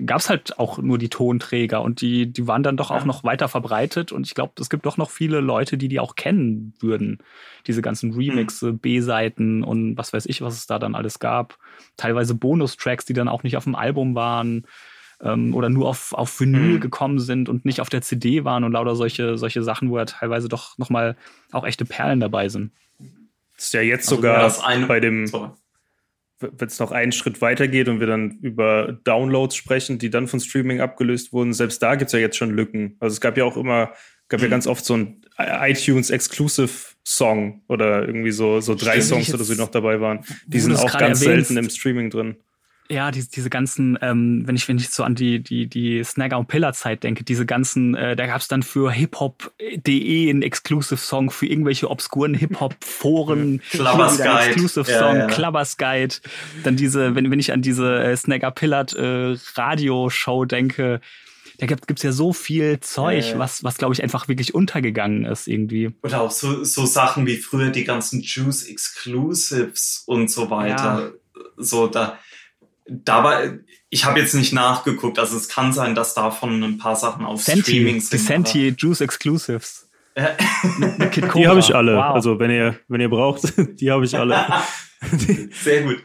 Gab 0.05 0.21
es 0.21 0.29
halt 0.29 0.59
auch 0.59 0.77
nur 0.77 0.99
die 0.99 1.09
Tonträger 1.09 1.81
und 1.81 2.03
die, 2.03 2.31
die 2.31 2.47
waren 2.47 2.63
dann 2.63 2.77
doch 2.77 2.91
auch 2.91 3.01
Ja. 3.01 3.07
noch 3.07 3.25
weiter 3.25 3.49
verbreitet 3.49 4.13
und 4.13 4.27
ich 4.27 4.35
glaube, 4.35 4.53
es 4.61 4.69
gibt 4.69 4.85
doch 4.85 4.99
noch 4.99 5.09
viele 5.11 5.41
Leute, 5.41 5.79
die 5.79 5.89
die 5.89 6.01
auch 6.01 6.17
kennen 6.17 6.75
würden. 6.81 7.19
Diese 7.67 7.81
ganzen 7.81 8.13
Remixe, 8.13 8.75
B-Seiten 8.75 9.65
und 9.65 9.97
was 9.97 10.13
weiß 10.13 10.27
ich, 10.27 10.43
was 10.43 10.55
es 10.55 10.67
da 10.67 10.79
dann 10.79 10.95
alles 10.95 11.19
gab. 11.19 11.59
Teilweise 11.97 12.35
Bonustracks, 12.35 13.07
die 13.07 13.15
dann 13.15 13.27
auch 13.27 13.43
nicht 13.43 13.57
auf 13.57 13.65
dem 13.65 13.75
Album 13.75 14.15
waren 14.15 14.67
ähm, 15.23 15.55
oder 15.55 15.69
nur 15.69 15.89
auf, 15.89 16.13
auf 16.13 16.39
Vinyl 16.41 16.75
Mhm. 16.75 16.81
gekommen 16.81 17.19
sind 17.19 17.49
und 17.49 17.65
nicht 17.65 17.81
auf 17.81 17.89
der 17.89 18.03
CD 18.03 18.45
waren 18.45 18.65
und 18.65 18.73
lauter 18.73 18.95
solche, 18.97 19.39
solche 19.39 19.63
Sachen, 19.63 19.91
wo 19.91 19.97
ja 19.99 20.05
teilweise 20.05 20.49
doch 20.49 20.77
nochmal 20.79 21.17
auch 21.53 21.65
echte 21.67 21.85
Perlen 21.85 22.21
dabei 22.21 22.49
sind. 22.49 22.73
Das 23.57 23.67
ist 23.67 23.75
ja 23.75 23.81
jetzt 23.81 24.09
Also, 24.09 24.17
sogar 24.17 24.67
eine- 24.67 24.87
bei 24.87 25.01
dem, 25.01 25.31
wenn 26.41 26.69
es 26.69 26.79
noch 26.79 26.93
einen 26.93 27.13
Schritt 27.13 27.41
weiter 27.41 27.67
geht 27.67 27.89
und 27.89 27.99
wir 28.01 28.07
dann 28.07 28.39
über 28.43 28.93
Downloads 29.05 29.57
sprechen, 29.57 29.99
die 29.99 30.11
dann 30.11 30.27
von 30.29 30.39
Streaming 30.41 30.81
abgelöst 30.83 31.33
wurden, 31.33 31.55
selbst 31.55 31.83
da 31.83 31.95
gibt's 31.95 32.13
ja 32.13 32.19
jetzt 32.19 32.37
schon 32.37 32.51
Lücken. 32.51 32.97
Also 33.01 33.15
es 33.15 33.21
gab 33.23 33.39
ja 33.39 33.45
auch 33.45 33.57
immer, 33.57 33.93
gab 34.29 34.41
ja 34.43 34.47
Mhm. 34.49 34.51
ganz 34.51 34.67
oft 34.67 34.85
so 34.85 34.95
ein 34.95 35.23
iTunes 35.39 36.11
Exclusive 36.11 36.71
Song 37.05 37.63
oder 37.69 38.07
irgendwie 38.07 38.33
so, 38.33 38.61
so 38.61 38.75
drei 38.75 39.01
Stimmt, 39.01 39.05
Songs 39.25 39.35
oder 39.35 39.45
so, 39.45 39.55
die 39.55 39.61
noch 39.61 39.71
dabei 39.71 40.01
waren. 40.01 40.25
Die 40.47 40.61
sind 40.61 40.73
es 40.73 40.81
auch 40.81 40.99
ganz 40.99 41.23
erwähnst. 41.23 41.49
selten 41.49 41.57
im 41.65 41.71
Streaming 41.71 42.11
drin. 42.11 42.37
Ja, 42.89 43.11
diese, 43.11 43.31
diese 43.31 43.51
ganzen, 43.51 43.99
ähm, 44.01 44.43
wenn 44.47 44.57
ich 44.57 44.69
wenn 44.69 44.79
ich 44.79 44.91
so 44.91 45.03
an 45.03 45.15
die 45.15 45.43
die 45.43 45.67
die 45.67 46.05
Snagger 46.05 46.39
und 46.39 46.47
Pillar 46.47 46.73
Zeit 46.73 47.03
denke, 47.03 47.25
diese 47.25 47.47
ganzen, 47.47 47.95
äh, 47.95 48.17
da 48.17 48.27
gab's 48.27 48.49
dann 48.49 48.63
für 48.63 48.93
hiphop.de 48.93 50.31
einen 50.31 50.43
Exclusive 50.43 50.99
Song 50.99 51.31
für 51.31 51.47
irgendwelche 51.47 51.91
obskuren 51.91 52.35
Hip 52.35 52.61
Hop 52.61 52.77
Foren, 52.85 53.61
Clubbers 53.71 54.19
Guide, 54.19 54.47
Exclusive 54.47 54.91
ja, 54.91 54.99
Song, 54.99 55.17
ja. 55.17 55.27
Clubbers 55.27 55.77
Guide, 55.77 56.15
dann 56.63 56.77
diese, 56.77 57.15
wenn 57.15 57.31
wenn 57.31 57.41
ich 57.41 57.53
an 57.53 57.63
diese 57.63 58.03
äh, 58.03 58.17
Snagger 58.17 58.51
Pillard 58.51 58.95
äh, 58.95 59.37
Radio 59.57 60.09
Show 60.09 60.45
denke, 60.45 61.01
da 61.59 61.67
gibt 61.67 61.89
gibt's 61.89 62.03
ja 62.03 62.13
so 62.13 62.33
viel 62.33 62.81
Zeug, 62.81 63.25
Ja, 63.25 63.31
ja. 63.33 63.39
was 63.39 63.65
was 63.65 63.79
glaube 63.79 63.95
ich 63.95 64.03
einfach 64.03 64.29
wirklich 64.29 64.55
untergegangen 64.55 65.25
ist 65.25 65.49
irgendwie. 65.49 65.91
Oder 66.03 66.21
auch 66.21 66.31
so, 66.31 66.63
so 66.65 66.87
Sachen 66.87 67.27
wie 67.27 67.37
früher 67.37 67.71
die 67.71 67.85
ganzen 67.85 68.21
Juice 68.21 68.65
Exclusives 68.69 70.05
und 70.07 70.31
so 70.31 70.51
weiter. 70.51 71.13
So, 71.59 71.87
da, 71.87 72.19
da 72.89 73.25
war, 73.25 73.41
ich 73.91 74.05
habe 74.05 74.21
jetzt 74.21 74.35
nicht 74.35 74.53
nachgeguckt, 74.53 75.19
also 75.19 75.37
es 75.37 75.49
kann 75.49 75.73
sein, 75.73 75.95
dass 75.95 76.15
davon 76.15 76.63
ein 76.63 76.79
paar 76.79 76.97
Sachen 76.97 77.25
auf 77.25 77.43
Fenty, 77.43 77.63
Streaming 77.63 77.95
die 77.95 78.01
sind. 78.01 78.21
Fenty 78.21 78.75
Juice 78.77 79.01
Exclusives. 79.01 79.89
Die 80.17 81.47
habe 81.49 81.61
ich 81.61 81.75
alle. 81.75 81.97
Wow. 81.97 82.15
Also 82.15 82.39
wenn 82.39 82.51
ihr, 82.51 82.79
wenn 82.89 83.01
ihr 83.01 83.11
braucht, 83.11 83.53
die 83.81 83.91
habe 83.91 84.05
ich 84.05 84.17
alle. 84.17 84.45
Sehr 85.63 85.83
gut. 85.83 86.03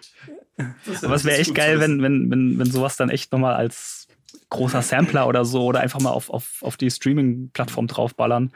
Das 0.85 1.03
Aber 1.03 1.15
es 1.15 1.23
wäre 1.25 1.37
echt 1.37 1.55
geil, 1.55 1.79
wenn, 1.79 2.01
wenn, 2.01 2.29
wenn, 2.29 2.59
wenn 2.59 2.69
sowas 2.71 2.97
dann 2.97 3.09
echt 3.09 3.31
nochmal 3.31 3.55
als 3.55 4.07
großer 4.49 4.81
Sampler 4.81 5.27
oder 5.27 5.45
so 5.45 5.63
oder 5.65 5.79
einfach 5.79 6.01
mal 6.01 6.09
auf, 6.11 6.29
auf, 6.29 6.61
auf 6.61 6.77
die 6.77 6.91
Streaming-Plattform 6.91 7.87
draufballern. 7.87 8.51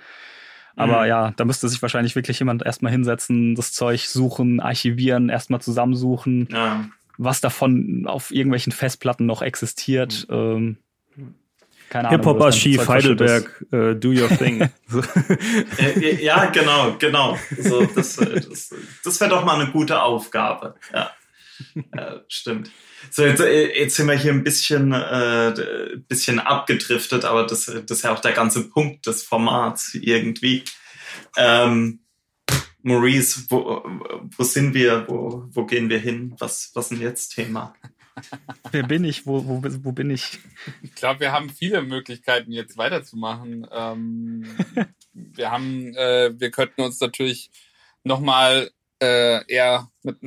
Aber 0.75 1.03
Mhm. 1.03 1.07
ja, 1.07 1.31
da 1.37 1.45
müsste 1.45 1.69
sich 1.69 1.81
wahrscheinlich 1.81 2.15
wirklich 2.15 2.37
jemand 2.39 2.63
erstmal 2.65 2.91
hinsetzen, 2.91 3.55
das 3.55 3.71
Zeug 3.71 4.01
suchen, 4.09 4.59
archivieren, 4.59 5.29
erstmal 5.29 5.61
zusammensuchen, 5.61 6.49
Ja. 6.51 6.85
Was 7.17 7.41
davon 7.41 8.05
auf 8.07 8.31
irgendwelchen 8.31 8.71
Festplatten 8.71 9.25
noch 9.25 9.41
existiert. 9.41 10.27
Ähm, 10.29 10.77
keine 11.89 12.09
Ahnung. 12.09 12.19
Hip-Hop 12.19 12.41
Archiv. 12.41 12.87
Heidelberg, 12.87 13.65
äh, 13.71 13.95
do 13.95 14.09
your 14.09 14.29
thing. 14.29 14.69
So. 14.87 15.01
Äh, 15.79 16.23
ja, 16.23 16.45
genau, 16.45 16.95
genau. 16.99 17.39
So, 17.57 17.85
das 17.85 18.17
äh, 18.19 18.41
das, 18.41 18.73
das 19.03 19.19
wäre 19.19 19.31
doch 19.31 19.45
mal 19.45 19.59
eine 19.59 19.71
gute 19.71 20.01
Aufgabe. 20.01 20.75
Ja, 20.93 21.11
ja 21.95 22.21
stimmt. 22.27 22.71
So, 23.11 23.23
jetzt, 23.23 23.39
äh, 23.39 23.79
jetzt 23.79 23.95
sind 23.95 24.07
wir 24.07 24.15
hier 24.15 24.31
ein 24.31 24.43
bisschen, 24.43 24.93
äh, 24.93 25.53
bisschen 26.07 26.39
abgedriftet, 26.39 27.25
aber 27.25 27.45
das, 27.45 27.65
das 27.65 27.97
ist 27.97 28.03
ja 28.03 28.13
auch 28.13 28.19
der 28.19 28.33
ganze 28.33 28.69
Punkt 28.69 29.05
des 29.07 29.23
Formats 29.23 29.95
irgendwie. 29.95 30.63
Ähm, 31.37 32.04
Maurice, 32.85 33.45
wo, 33.49 33.83
wo 34.37 34.43
sind 34.43 34.75
wir? 34.75 35.05
Wo, 35.07 35.43
wo 35.49 35.65
gehen 35.65 35.89
wir 35.89 35.97
hin? 35.97 36.35
Was, 36.37 36.69
was 36.75 36.91
ist 36.91 36.97
denn 36.97 37.01
jetzt 37.01 37.29
Thema? 37.29 37.75
Wer 38.71 38.83
bin 38.83 39.03
ich? 39.03 39.25
Wo, 39.25 39.43
wo, 39.47 39.63
wo 39.63 39.91
bin 39.91 40.11
ich? 40.11 40.37
Ich 40.83 40.93
glaube, 40.93 41.21
wir 41.21 41.31
haben 41.31 41.49
viele 41.49 41.81
Möglichkeiten, 41.81 42.51
jetzt 42.51 42.77
weiterzumachen. 42.77 43.65
Ähm, 43.71 44.45
wir 45.13 45.49
haben, 45.49 45.95
äh, 45.95 46.39
wir 46.39 46.51
könnten 46.51 46.81
uns 46.81 46.99
natürlich 46.99 47.49
nochmal 48.03 48.69
äh, 49.01 49.43
eher 49.51 49.89
mit, 50.03 50.17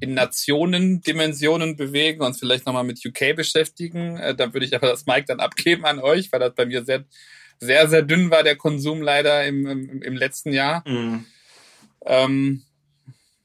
in 0.00 0.14
Nationendimensionen 0.14 1.76
bewegen, 1.76 2.22
uns 2.22 2.38
vielleicht 2.38 2.64
nochmal 2.64 2.84
mit 2.84 3.04
UK 3.04 3.36
beschäftigen. 3.36 4.16
Äh, 4.16 4.34
da 4.34 4.54
würde 4.54 4.64
ich 4.64 4.74
aber 4.74 4.86
das 4.86 5.04
Mic 5.04 5.26
dann 5.26 5.40
abgeben 5.40 5.84
an 5.84 5.98
euch, 5.98 6.32
weil 6.32 6.40
das 6.40 6.54
bei 6.54 6.64
mir 6.64 6.86
sehr, 6.86 7.04
sehr, 7.60 7.86
sehr 7.86 8.00
dünn 8.00 8.30
war, 8.30 8.42
der 8.42 8.56
Konsum 8.56 9.02
leider 9.02 9.44
im, 9.44 9.66
im, 9.66 10.00
im 10.00 10.16
letzten 10.16 10.54
Jahr. 10.54 10.82
Mhm. 10.88 11.26
Ähm, 12.04 12.64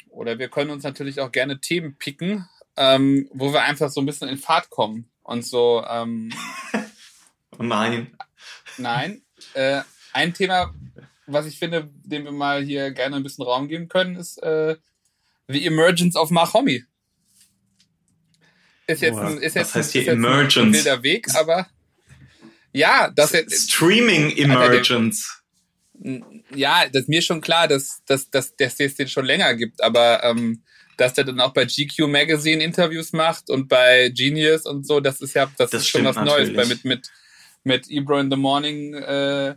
oder 0.10 0.40
wir 0.40 0.50
können 0.50 0.72
uns 0.72 0.84
natürlich 0.84 1.20
auch 1.20 1.32
gerne 1.32 1.62
Themen 1.62 1.98
picken, 1.98 2.48
ähm, 2.76 3.30
wo 3.34 3.54
wir 3.54 3.64
einfach 3.64 3.90
so 3.90 4.02
ein 4.02 4.06
bisschen 4.06 4.30
in 4.30 4.38
Fahrt 4.38 4.70
kommen. 4.70 5.10
Und 5.24 5.46
so, 5.46 5.84
ähm, 5.88 6.32
nein. 7.58 8.16
nein. 8.78 9.22
Äh, 9.54 9.82
ein 10.14 10.34
Thema, 10.34 10.74
was 11.28 11.46
ich 11.46 11.60
finde, 11.60 11.90
dem 12.04 12.24
wir 12.24 12.32
mal 12.32 12.64
hier 12.64 12.92
gerne 12.92 13.18
ein 13.18 13.24
bisschen 13.24 13.46
Raum 13.46 13.68
geben 13.68 13.90
können, 13.90 14.16
ist 14.16 14.42
äh, 14.42 14.76
The 15.48 15.66
Emergence 15.66 16.16
of 16.16 16.32
Mahomi. 16.32 16.84
Ist 18.88 19.02
jetzt 19.02 19.20
ein, 19.20 19.38
ist 19.38 19.56
jetzt, 19.56 19.76
ist 19.76 19.94
jetzt 19.94 20.10
ein 20.10 20.24
wilder 20.24 21.04
Weg, 21.04 21.28
aber 21.36 21.68
ja, 22.72 23.12
das 23.14 23.34
jetzt, 23.34 23.70
Streaming 23.72 24.36
Emergence. 24.38 25.37
Ja, 26.56 26.86
das 26.92 27.04
ist 27.04 27.10
mir 27.10 27.22
schon 27.22 27.42
klar, 27.42 27.68
dass, 27.68 28.04
dass, 28.06 28.30
dass, 28.30 28.56
dass 28.56 28.80
es 28.80 28.96
den 28.96 29.08
schon 29.08 29.26
länger 29.26 29.56
gibt, 29.56 29.84
aber 29.84 30.24
ähm, 30.24 30.64
dass 30.98 31.14
der 31.14 31.24
dann 31.26 31.40
auch 31.40 31.54
bei 31.54 31.66
GQ 31.66 32.08
Magazine 32.08 32.64
Interviews 32.64 33.14
macht 33.14 33.50
und 33.50 33.68
bei 33.68 34.10
Genius 34.10 34.66
und 34.66 34.86
so, 34.88 35.00
das 35.00 35.22
ist 35.22 35.34
ja, 35.36 35.52
das, 35.58 35.72
Das 35.72 35.82
ist 35.84 35.88
schon 35.90 36.06
was 36.06 36.16
stimmt 36.16 36.28
Neues. 36.28 36.50
natürlich. 36.50 36.56
Bei 36.58 36.66
mit, 36.66 36.86
mit, 36.86 37.10
mit 37.64 37.90
Ebro 37.90 38.20
in 38.20 38.32
the 38.32 38.38
Morning 38.38 38.94
äh, 38.94 39.56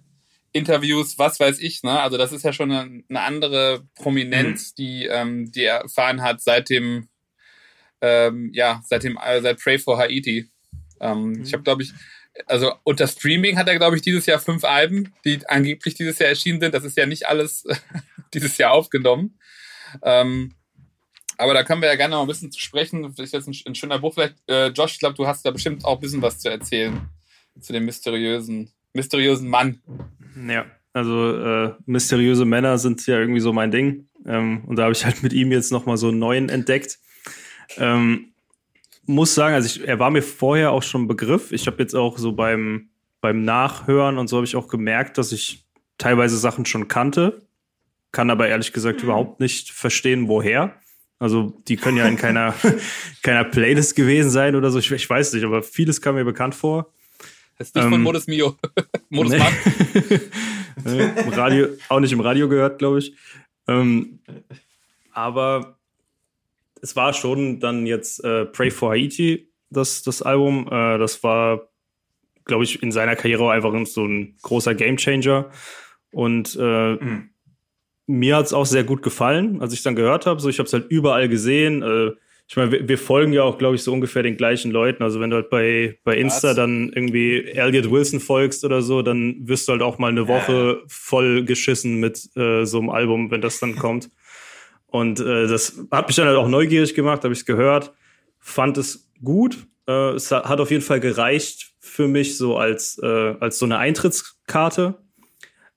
Interviews, 0.52 1.18
was 1.18 1.38
weiß 1.38 1.60
ich, 1.60 1.82
ne? 1.82 2.00
Also 2.00 2.18
das 2.18 2.32
ist 2.32 2.44
ja 2.44 2.52
schon 2.52 2.72
eine, 2.72 3.04
eine 3.08 3.20
andere 3.20 3.86
Prominenz, 3.94 4.74
die, 4.74 5.06
ähm, 5.06 5.50
die 5.52 5.62
er 5.64 5.82
erfahren 5.82 6.22
hat 6.22 6.40
seit 6.42 6.68
dem, 6.70 7.08
ähm, 8.00 8.50
ja, 8.52 8.82
seit 8.84 9.04
dem, 9.04 9.16
äh, 9.16 9.40
seit 9.40 9.60
Pray 9.60 9.78
for 9.78 9.96
Haiti. 9.98 10.50
Ähm, 11.00 11.42
Ich 11.44 11.52
habe, 11.52 11.62
glaube 11.62 11.82
ich, 11.84 11.92
also 12.46 12.72
unter 12.84 13.06
Streaming 13.06 13.56
hat 13.56 13.68
er, 13.68 13.76
glaube 13.76 13.96
ich, 13.96 14.02
dieses 14.02 14.26
Jahr 14.26 14.38
fünf 14.38 14.64
Alben, 14.64 15.12
die 15.24 15.46
angeblich 15.48 15.94
dieses 15.94 16.18
Jahr 16.18 16.30
erschienen 16.30 16.60
sind. 16.60 16.74
Das 16.74 16.84
ist 16.84 16.96
ja 16.96 17.06
nicht 17.06 17.26
alles 17.26 17.64
dieses 18.34 18.56
Jahr 18.58 18.72
aufgenommen. 18.72 19.38
Ähm, 20.02 20.54
aber 21.36 21.54
da 21.54 21.64
können 21.64 21.80
wir 21.80 21.88
ja 21.88 21.96
gerne 21.96 22.14
noch 22.14 22.22
ein 22.22 22.28
bisschen 22.28 22.52
zu 22.52 22.60
sprechen. 22.60 23.02
Das 23.02 23.18
ist 23.18 23.32
jetzt 23.32 23.48
ein, 23.48 23.56
ein 23.66 23.74
schöner 23.74 23.98
Buch. 23.98 24.14
Vielleicht, 24.14 24.36
äh, 24.46 24.68
Josh, 24.68 24.92
ich 24.92 24.98
glaube, 25.00 25.16
du 25.16 25.26
hast 25.26 25.44
da 25.44 25.50
bestimmt 25.50 25.84
auch 25.84 25.96
ein 25.96 26.00
bisschen 26.00 26.22
was 26.22 26.38
zu 26.38 26.50
erzählen 26.50 27.08
zu 27.58 27.72
dem 27.72 27.84
mysteriösen, 27.84 28.72
mysteriösen 28.94 29.48
Mann. 29.48 29.80
Ja, 30.48 30.66
also 30.92 31.36
äh, 31.36 31.74
mysteriöse 31.86 32.44
Männer 32.44 32.78
sind 32.78 33.06
ja 33.06 33.18
irgendwie 33.18 33.40
so 33.40 33.52
mein 33.52 33.70
Ding. 33.70 34.08
Ähm, 34.26 34.64
und 34.66 34.76
da 34.76 34.84
habe 34.84 34.92
ich 34.92 35.04
halt 35.04 35.22
mit 35.22 35.32
ihm 35.32 35.52
jetzt 35.52 35.72
nochmal 35.72 35.96
so 35.96 36.08
einen 36.08 36.18
neuen 36.18 36.48
entdeckt. 36.48 36.98
Ähm, 37.76 38.29
muss 39.10 39.34
sagen, 39.34 39.54
also 39.54 39.66
ich, 39.66 39.86
er 39.86 39.98
war 39.98 40.10
mir 40.10 40.22
vorher 40.22 40.72
auch 40.72 40.82
schon 40.82 41.02
ein 41.02 41.08
Begriff. 41.08 41.52
Ich 41.52 41.66
habe 41.66 41.78
jetzt 41.82 41.94
auch 41.94 42.18
so 42.18 42.32
beim, 42.32 42.88
beim 43.20 43.44
Nachhören 43.44 44.18
und 44.18 44.28
so 44.28 44.36
habe 44.36 44.46
ich 44.46 44.56
auch 44.56 44.68
gemerkt, 44.68 45.18
dass 45.18 45.32
ich 45.32 45.64
teilweise 45.98 46.38
Sachen 46.38 46.64
schon 46.64 46.88
kannte, 46.88 47.42
kann 48.12 48.30
aber 48.30 48.48
ehrlich 48.48 48.72
gesagt 48.72 49.02
überhaupt 49.02 49.40
nicht 49.40 49.70
verstehen, 49.70 50.28
woher. 50.28 50.74
Also 51.18 51.60
die 51.68 51.76
können 51.76 51.98
ja 51.98 52.06
in 52.06 52.16
keiner, 52.16 52.54
keiner 53.22 53.44
Playlist 53.44 53.94
gewesen 53.94 54.30
sein 54.30 54.56
oder 54.56 54.70
so. 54.70 54.78
Ich, 54.78 54.90
ich 54.90 55.08
weiß 55.08 55.34
nicht, 55.34 55.44
aber 55.44 55.62
vieles 55.62 56.00
kam 56.00 56.14
mir 56.14 56.24
bekannt 56.24 56.54
vor. 56.54 56.92
Das 57.58 57.68
ist 57.68 57.74
nicht 57.74 57.84
von 57.84 57.92
Ähm, 57.94 58.02
Modus 58.02 58.26
Mio. 58.26 58.56
Modus 59.10 59.34
Nee. 60.82 61.10
Radio, 61.32 61.68
auch 61.90 62.00
nicht 62.00 62.12
im 62.12 62.20
Radio 62.20 62.48
gehört, 62.48 62.78
glaube 62.78 63.00
ich. 63.00 63.14
Ähm, 63.68 64.20
aber 65.12 65.78
es 66.82 66.96
war 66.96 67.12
schon 67.12 67.60
dann 67.60 67.86
jetzt 67.86 68.22
äh, 68.24 68.46
Pray 68.46 68.70
for 68.70 68.90
Haiti, 68.92 69.48
das, 69.70 70.02
das 70.02 70.22
Album. 70.22 70.66
Äh, 70.70 70.98
das 70.98 71.22
war, 71.22 71.68
glaube 72.44 72.64
ich, 72.64 72.82
in 72.82 72.92
seiner 72.92 73.16
Karriere 73.16 73.50
einfach 73.50 73.72
so 73.86 74.04
ein 74.04 74.36
großer 74.42 74.74
Gamechanger. 74.74 75.50
Und 76.12 76.56
äh, 76.60 76.92
Mhm. 76.94 77.30
mir 78.06 78.36
hat's 78.36 78.52
auch 78.52 78.66
sehr 78.66 78.84
gut 78.84 79.02
gefallen, 79.02 79.60
als 79.60 79.72
ich 79.72 79.82
dann 79.82 79.94
gehört 79.94 80.26
habe. 80.26 80.40
So, 80.40 80.48
ich 80.48 80.58
habe 80.58 80.66
es 80.66 80.72
halt 80.72 80.90
überall 80.90 81.28
gesehen. 81.28 81.82
Äh, 81.82 82.10
ich 82.48 82.56
meine, 82.56 82.72
wir, 82.72 82.88
wir 82.88 82.98
folgen 82.98 83.32
ja 83.32 83.44
auch, 83.44 83.58
glaube 83.58 83.76
ich, 83.76 83.82
so 83.84 83.92
ungefähr 83.92 84.24
den 84.24 84.36
gleichen 84.36 84.72
Leuten. 84.72 85.04
Also 85.04 85.20
wenn 85.20 85.30
du 85.30 85.36
halt 85.36 85.50
bei, 85.50 86.00
bei 86.02 86.16
Insta 86.16 86.48
Was? 86.48 86.56
dann 86.56 86.90
irgendwie 86.92 87.44
Elliot 87.44 87.88
Wilson 87.92 88.18
folgst 88.18 88.64
oder 88.64 88.82
so, 88.82 89.02
dann 89.02 89.36
wirst 89.46 89.68
du 89.68 89.72
halt 89.72 89.82
auch 89.82 89.98
mal 89.98 90.08
eine 90.08 90.26
Woche 90.26 90.82
voll 90.88 91.44
geschissen 91.44 92.00
mit 92.00 92.28
äh, 92.36 92.64
so 92.64 92.80
einem 92.80 92.90
Album, 92.90 93.30
wenn 93.30 93.40
das 93.40 93.60
dann 93.60 93.76
kommt. 93.76 94.10
Und 94.90 95.20
äh, 95.20 95.46
das 95.46 95.80
hat 95.90 96.08
mich 96.08 96.16
dann 96.16 96.26
halt 96.26 96.36
auch 96.36 96.48
neugierig 96.48 96.94
gemacht, 96.94 97.22
habe 97.24 97.32
ich 97.32 97.40
es 97.40 97.46
gehört, 97.46 97.92
fand 98.38 98.76
es 98.78 99.08
gut. 99.22 99.66
Äh, 99.86 100.10
es 100.14 100.30
hat 100.30 100.60
auf 100.60 100.70
jeden 100.70 100.82
Fall 100.82 101.00
gereicht 101.00 101.72
für 101.78 102.08
mich 102.08 102.36
so 102.36 102.56
als, 102.56 102.98
äh, 103.02 103.06
als 103.40 103.58
so 103.58 103.66
eine 103.66 103.78
Eintrittskarte. 103.78 104.98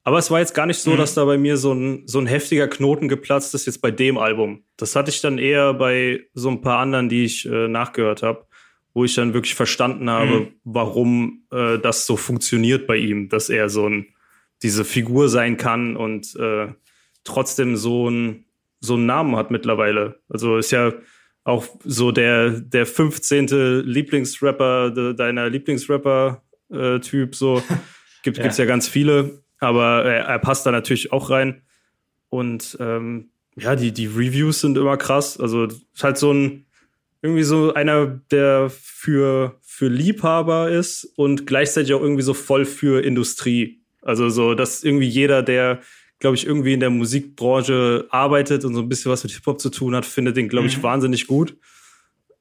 Aber 0.05 0.18
es 0.18 0.30
war 0.32 0.39
jetzt 0.39 0.53
gar 0.53 0.66
nicht 0.66 0.80
so, 0.80 0.91
Mhm. 0.91 0.97
dass 0.97 1.14
da 1.14 1.24
bei 1.26 1.38
mir 1.38 1.55
so 1.57 1.74
ein, 1.74 2.03
so 2.07 2.20
ein 2.20 2.26
heftiger 2.28 2.68
Knoten 2.68 3.07
geplatzt 3.07 3.53
ist 3.55 3.66
jetzt 3.68 3.82
bei 3.82 3.91
dem 3.91 4.18
Album. 4.18 4.64
Das 4.76 4.95
hatte 4.95 5.09
ich 5.11 5.22
dann 5.22 5.38
eher 5.38 5.74
bei 5.74 6.26
so 6.34 6.49
ein 6.49 6.59
paar 6.61 6.80
anderen, 6.80 7.07
die 7.07 7.24
ich 7.24 7.45
äh, 7.45 7.68
nachgehört 7.70 8.22
habe, 8.22 8.45
wo 8.93 9.05
ich 9.05 9.16
dann 9.16 9.34
wirklich 9.34 9.55
verstanden 9.55 10.09
habe, 10.09 10.39
Mhm. 10.41 10.47
warum 10.66 11.43
äh, 11.51 11.78
das 11.80 12.05
so 12.05 12.18
funktioniert 12.18 12.86
bei 12.86 12.97
ihm, 12.97 13.30
dass 13.30 13.49
er 13.49 13.70
so 13.70 13.88
ein, 13.88 14.07
diese 14.61 14.84
Figur 14.86 15.30
sein 15.30 15.55
kann 15.57 15.95
und 15.95 16.36
äh, 16.36 16.68
trotzdem 17.24 17.78
so 17.78 18.09
ein 18.09 18.43
so 18.84 18.96
einen 18.96 19.06
Namen 19.06 19.36
hat 19.36 19.52
mittlerweile. 19.52 20.20
Also 20.30 20.58
ist 20.58 20.72
ja 20.72 20.94
auch 21.44 21.66
so 21.84 22.12
der 22.12 22.52
der 22.52 22.86
15. 22.86 23.84
Lieblingsrapper 23.86 24.92
de, 24.92 25.14
deiner 25.14 25.50
Lieblingsrapper-Typ 25.50 27.36
so 27.36 27.64
gibt 28.24 28.38
Ja. 28.38 28.44
gibt's 28.44 28.58
ja 28.58 28.66
ganz 28.66 28.88
viele, 28.88 29.44
aber 29.60 30.06
er, 30.06 30.26
er 30.26 30.40
passt 30.40 30.66
da 30.66 30.72
natürlich 30.72 31.12
auch 31.12 31.30
rein 31.30 31.62
und 32.30 32.78
ähm, 32.80 33.30
ja 33.56 33.76
die 33.76 33.92
die 33.92 34.08
Reviews 34.08 34.62
sind 34.62 34.78
immer 34.78 34.98
krass. 34.98 35.40
Also 35.40 35.66
es 35.66 35.76
ist 35.94 36.04
halt 36.04 36.18
so 36.18 36.32
ein 36.32 36.66
irgendwie 37.24 37.44
so 37.44 37.74
einer, 37.74 38.20
der 38.32 38.70
für, 38.70 39.58
für 39.62 39.88
Liebhaber 39.88 40.70
ist 40.70 41.06
und 41.16 41.48
gleichzeitig 41.48 41.94
auch 41.94 42.02
irgendwie 42.02 42.22
so 42.22 42.34
voll 42.34 42.66
für 42.66 43.04
Industrie. 43.04 43.82
Also 44.02 44.30
so, 44.30 44.54
dass 44.54 44.84
irgendwie 44.84 45.08
jeder, 45.08 45.42
der, 45.42 45.80
glaube 46.24 46.38
ich, 46.38 46.46
irgendwie 46.46 46.72
in 46.72 46.80
der 46.80 46.90
Musikbranche 46.90 48.08
arbeitet 48.10 48.64
und 48.64 48.74
so 48.74 48.80
ein 48.80 48.88
bisschen 48.88 49.12
was 49.12 49.26
mit 49.26 49.34
Hip-Hop 49.34 49.60
zu 49.60 49.70
tun 49.70 49.94
hat, 49.94 50.06
findet 50.06 50.38
den, 50.38 50.48
glaube 50.48 50.68
ich, 50.68 50.78
mhm. 50.78 50.84
wahnsinnig 50.84 51.28
gut. 51.28 51.58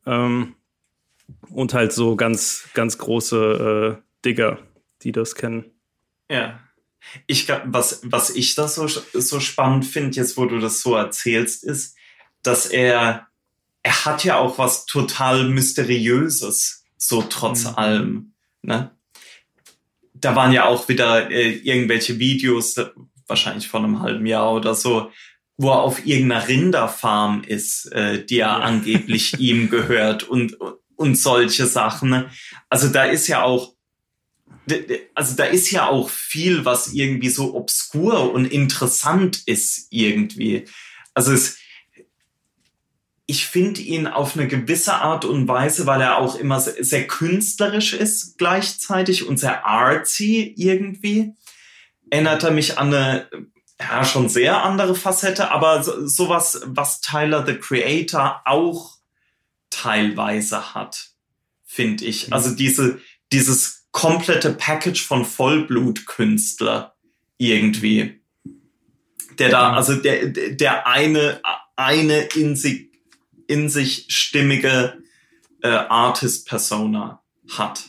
Ähm, 0.07 0.55
und 1.51 1.75
halt 1.75 1.93
so 1.93 2.15
ganz, 2.15 2.69
ganz 2.75 2.97
große 2.97 3.99
äh, 3.99 4.03
Digger, 4.25 4.61
die 5.03 5.11
das 5.11 5.35
kennen. 5.35 5.65
Ja. 6.31 6.61
Ich, 7.27 7.49
was, 7.65 8.03
was 8.05 8.31
ich 8.31 8.55
da 8.55 8.69
so, 8.69 8.87
so 8.87 9.41
spannend 9.41 9.85
finde, 9.85 10.15
jetzt 10.15 10.37
wo 10.37 10.47
du 10.47 10.61
das 10.61 10.81
so 10.81 10.95
erzählst, 10.95 11.65
ist, 11.65 11.97
dass 12.45 12.67
er, 12.67 13.27
er 13.83 14.05
hat 14.05 14.23
ja 14.23 14.39
auch 14.39 14.59
was 14.59 14.87
total 14.87 15.49
Mysteriöses, 15.49 16.85
so 16.97 17.21
trotz 17.23 17.65
mhm. 17.65 17.75
allem. 17.75 18.33
Ne? 18.63 18.93
Da 20.15 20.37
waren 20.37 20.53
ja 20.53 20.67
auch 20.67 20.89
wieder 20.89 21.33
äh, 21.33 21.51
irgendwelche 21.51 22.21
Videos, 22.21 22.75
wahrscheinlich 23.33 23.69
vor 23.69 23.81
einem 23.81 24.01
halben 24.01 24.27
Jahr 24.27 24.53
oder 24.53 24.75
so, 24.75 25.11
wo 25.57 25.71
er 25.71 25.81
auf 25.81 26.05
irgendeiner 26.07 26.49
Rinderfarm 26.49 27.45
ist, 27.45 27.87
äh, 27.93 28.25
die 28.25 28.37
ja, 28.37 28.59
ja. 28.59 28.65
angeblich 28.65 29.39
ihm 29.39 29.71
gehört 29.71 30.23
und, 30.23 30.57
und 30.97 31.17
solche 31.17 31.67
Sachen. 31.67 32.11
Ne? 32.11 32.31
Also 32.69 32.89
da 32.89 33.05
ist 33.05 33.27
ja 33.29 33.43
auch, 33.43 33.75
also 35.15 35.35
da 35.35 35.45
ist 35.45 35.71
ja 35.71 35.89
auch 35.89 36.09
viel, 36.11 36.65
was 36.65 36.93
irgendwie 36.93 37.31
so 37.31 37.55
obskur 37.55 38.33
und 38.33 38.45
interessant 38.45 39.43
ist 39.47 39.89
irgendwie. 39.91 40.67
Also 41.15 41.33
es, 41.33 41.57
ich 43.27 43.47
finde 43.47 43.81
ihn 43.81 44.07
auf 44.07 44.37
eine 44.37 44.47
gewisse 44.47 44.95
Art 44.95 45.25
und 45.25 45.49
Weise, 45.49 45.87
weil 45.87 46.03
er 46.03 46.19
auch 46.19 46.37
immer 46.37 46.61
sehr, 46.61 46.85
sehr 46.85 47.07
künstlerisch 47.07 47.95
ist 47.95 48.37
gleichzeitig 48.37 49.27
und 49.27 49.39
sehr 49.39 49.65
artsy 49.67 50.55
irgendwie. 50.57 51.35
Erinnert 52.13 52.45
er 52.45 52.51
mich 52.51 52.77
an 52.77 52.93
eine 52.93 53.27
ja, 53.81 54.05
schon 54.05 54.29
sehr 54.29 54.63
andere 54.63 54.95
Facette, 54.95 55.51
aber 55.51 55.83
so, 55.83 56.07
sowas, 56.07 56.61
was 56.67 57.01
Tyler 57.01 57.47
the 57.47 57.55
Creator 57.55 58.43
auch 58.45 58.99
teilweise 59.71 60.75
hat, 60.75 61.13
finde 61.65 62.05
ich. 62.05 62.27
Mhm. 62.27 62.35
Also 62.35 62.55
diese, 62.55 63.01
dieses 63.33 63.87
komplette 63.93 64.53
Package 64.53 65.03
von 65.03 65.25
Vollblutkünstler 65.25 66.95
irgendwie. 67.39 68.21
Der 69.39 69.49
da, 69.49 69.71
mhm. 69.71 69.77
also 69.79 69.95
der, 69.97 70.27
der 70.27 70.87
eine, 70.87 71.41
eine 71.77 72.25
in 72.35 72.57
sich, 72.57 72.91
in 73.47 73.71
sich 73.71 74.05
stimmige 74.09 75.03
äh, 75.63 75.69
Artist-Persona 75.69 77.23
hat. 77.57 77.85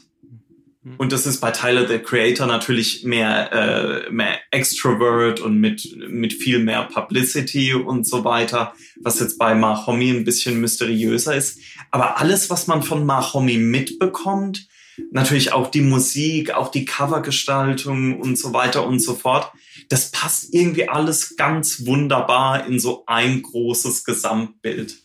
Mhm. 0.83 0.95
Und 0.97 1.11
das 1.11 1.25
ist 1.25 1.39
bei 1.39 1.51
Tyler 1.51 1.87
the 1.87 1.99
Creator 1.99 2.45
natürlich 2.45 3.03
mehr, 3.03 3.51
äh, 3.51 4.11
mehr 4.11 4.39
Extrovert 4.51 5.39
und 5.39 5.59
mit, 5.59 5.95
mit 6.09 6.33
viel 6.33 6.59
mehr 6.59 6.83
Publicity 6.83 7.73
und 7.73 8.07
so 8.07 8.23
weiter, 8.23 8.73
was 9.01 9.19
jetzt 9.19 9.37
bei 9.37 9.55
Mahomi 9.55 10.09
ein 10.09 10.25
bisschen 10.25 10.59
mysteriöser 10.59 11.35
ist. 11.35 11.59
Aber 11.91 12.19
alles, 12.19 12.49
was 12.49 12.67
man 12.67 12.83
von 12.83 13.05
Mahomi 13.05 13.57
mitbekommt, 13.57 14.67
natürlich 15.11 15.53
auch 15.53 15.71
die 15.71 15.81
Musik, 15.81 16.51
auch 16.51 16.69
die 16.69 16.85
Covergestaltung 16.85 18.19
und 18.19 18.37
so 18.37 18.53
weiter 18.53 18.85
und 18.85 18.99
so 18.99 19.15
fort, 19.15 19.51
das 19.89 20.11
passt 20.11 20.53
irgendwie 20.53 20.87
alles 20.87 21.35
ganz 21.35 21.85
wunderbar 21.85 22.67
in 22.67 22.79
so 22.79 23.03
ein 23.07 23.41
großes 23.41 24.03
Gesamtbild. 24.03 24.97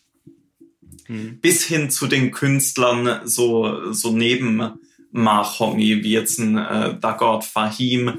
Mhm. 1.07 1.39
Bis 1.41 1.63
hin 1.63 1.89
zu 1.89 2.07
den 2.07 2.31
Künstlern 2.31 3.21
so, 3.25 3.91
so 3.91 4.11
neben 4.11 4.79
Mahongi, 5.11 6.03
wie 6.03 6.11
jetzt 6.11 6.39
ein 6.39 6.57
äh, 6.57 6.97
Dagot 6.99 7.43
Fahim, 7.43 8.13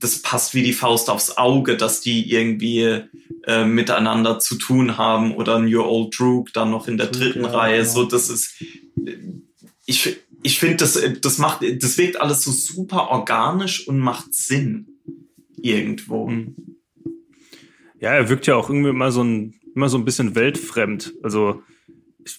das 0.00 0.20
passt 0.20 0.54
wie 0.54 0.62
die 0.62 0.72
Faust 0.72 1.08
aufs 1.08 1.36
Auge, 1.38 1.76
dass 1.76 2.00
die 2.00 2.30
irgendwie 2.30 3.04
äh, 3.46 3.64
miteinander 3.64 4.38
zu 4.38 4.56
tun 4.56 4.98
haben 4.98 5.34
oder 5.34 5.58
New 5.58 5.82
Old 5.82 6.18
Droog 6.18 6.52
dann 6.52 6.70
noch 6.70 6.88
in 6.88 6.98
der 6.98 7.06
dritten 7.06 7.44
ja, 7.44 7.50
Reihe. 7.50 7.78
Ja. 7.78 7.84
So, 7.84 8.04
das 8.04 8.28
ist, 8.28 8.62
ich, 9.86 10.16
ich 10.42 10.58
finde, 10.58 10.76
das, 10.76 11.00
das 11.22 11.38
macht, 11.38 11.62
das 11.62 11.96
wirkt 11.96 12.20
alles 12.20 12.42
so 12.42 12.50
super 12.50 13.08
organisch 13.10 13.88
und 13.88 13.98
macht 13.98 14.34
Sinn. 14.34 14.88
Irgendwo. 15.56 16.28
Hm. 16.28 16.54
Ja, 17.98 18.12
er 18.12 18.28
wirkt 18.28 18.46
ja 18.46 18.56
auch 18.56 18.68
irgendwie 18.68 18.90
immer 18.90 19.10
so 19.10 19.24
ein, 19.24 19.54
immer 19.74 19.88
so 19.88 19.96
ein 19.96 20.04
bisschen 20.04 20.34
weltfremd. 20.34 21.14
Also, 21.22 21.62
ich 22.22 22.38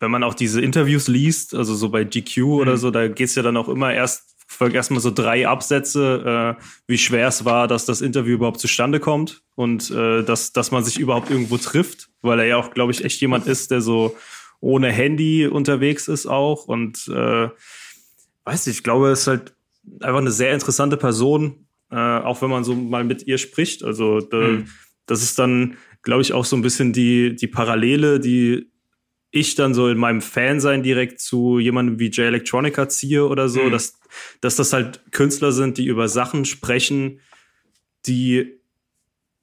wenn 0.00 0.10
man 0.10 0.22
auch 0.22 0.34
diese 0.34 0.60
Interviews 0.60 1.08
liest, 1.08 1.54
also 1.54 1.74
so 1.74 1.88
bei 1.88 2.04
GQ 2.04 2.38
mhm. 2.38 2.52
oder 2.52 2.76
so, 2.76 2.90
da 2.90 3.08
geht's 3.08 3.34
ja 3.34 3.42
dann 3.42 3.56
auch 3.56 3.68
immer 3.68 3.92
erst, 3.92 4.36
folgt 4.46 4.74
erstmal 4.74 5.00
so 5.00 5.10
drei 5.10 5.46
Absätze, 5.46 6.56
äh, 6.58 6.62
wie 6.86 6.98
schwer 6.98 7.28
es 7.28 7.44
war, 7.44 7.68
dass 7.68 7.84
das 7.84 8.00
Interview 8.00 8.34
überhaupt 8.34 8.60
zustande 8.60 9.00
kommt 9.00 9.42
und 9.54 9.90
äh, 9.90 10.22
dass, 10.22 10.52
dass 10.52 10.70
man 10.70 10.84
sich 10.84 10.98
überhaupt 10.98 11.30
irgendwo 11.30 11.56
trifft, 11.58 12.08
weil 12.22 12.38
er 12.40 12.46
ja 12.46 12.56
auch, 12.56 12.70
glaube 12.70 12.92
ich, 12.92 13.04
echt 13.04 13.20
jemand 13.20 13.46
ist, 13.46 13.70
der 13.70 13.80
so 13.80 14.16
ohne 14.60 14.90
Handy 14.90 15.46
unterwegs 15.46 16.08
ist 16.08 16.26
auch 16.26 16.66
und 16.66 17.08
äh, 17.08 17.48
weiß 18.44 18.66
nicht, 18.66 18.76
ich 18.76 18.84
glaube, 18.84 19.10
es 19.10 19.22
ist 19.22 19.26
halt 19.26 19.54
einfach 20.00 20.20
eine 20.20 20.30
sehr 20.30 20.54
interessante 20.54 20.96
Person, 20.96 21.66
äh, 21.90 21.96
auch 21.96 22.40
wenn 22.42 22.50
man 22.50 22.64
so 22.64 22.74
mal 22.74 23.04
mit 23.04 23.26
ihr 23.26 23.38
spricht. 23.38 23.84
Also 23.84 24.20
da, 24.20 24.38
mhm. 24.38 24.68
das 25.06 25.22
ist 25.22 25.38
dann, 25.38 25.76
glaube 26.02 26.22
ich, 26.22 26.32
auch 26.32 26.44
so 26.44 26.56
ein 26.56 26.62
bisschen 26.62 26.92
die, 26.92 27.36
die 27.36 27.48
Parallele, 27.48 28.20
die 28.20 28.70
ich 29.30 29.54
dann 29.54 29.74
so 29.74 29.88
in 29.88 29.98
meinem 29.98 30.22
Fansein 30.22 30.82
direkt 30.82 31.20
zu 31.20 31.58
jemandem 31.58 31.98
wie 31.98 32.08
J 32.08 32.26
Electronica 32.26 32.88
ziehe 32.88 33.26
oder 33.26 33.48
so, 33.48 33.64
mhm. 33.64 33.70
dass, 33.70 33.98
dass 34.40 34.56
das 34.56 34.72
halt 34.72 35.00
Künstler 35.12 35.52
sind, 35.52 35.78
die 35.78 35.86
über 35.86 36.08
Sachen 36.08 36.44
sprechen, 36.44 37.20
die 38.06 38.60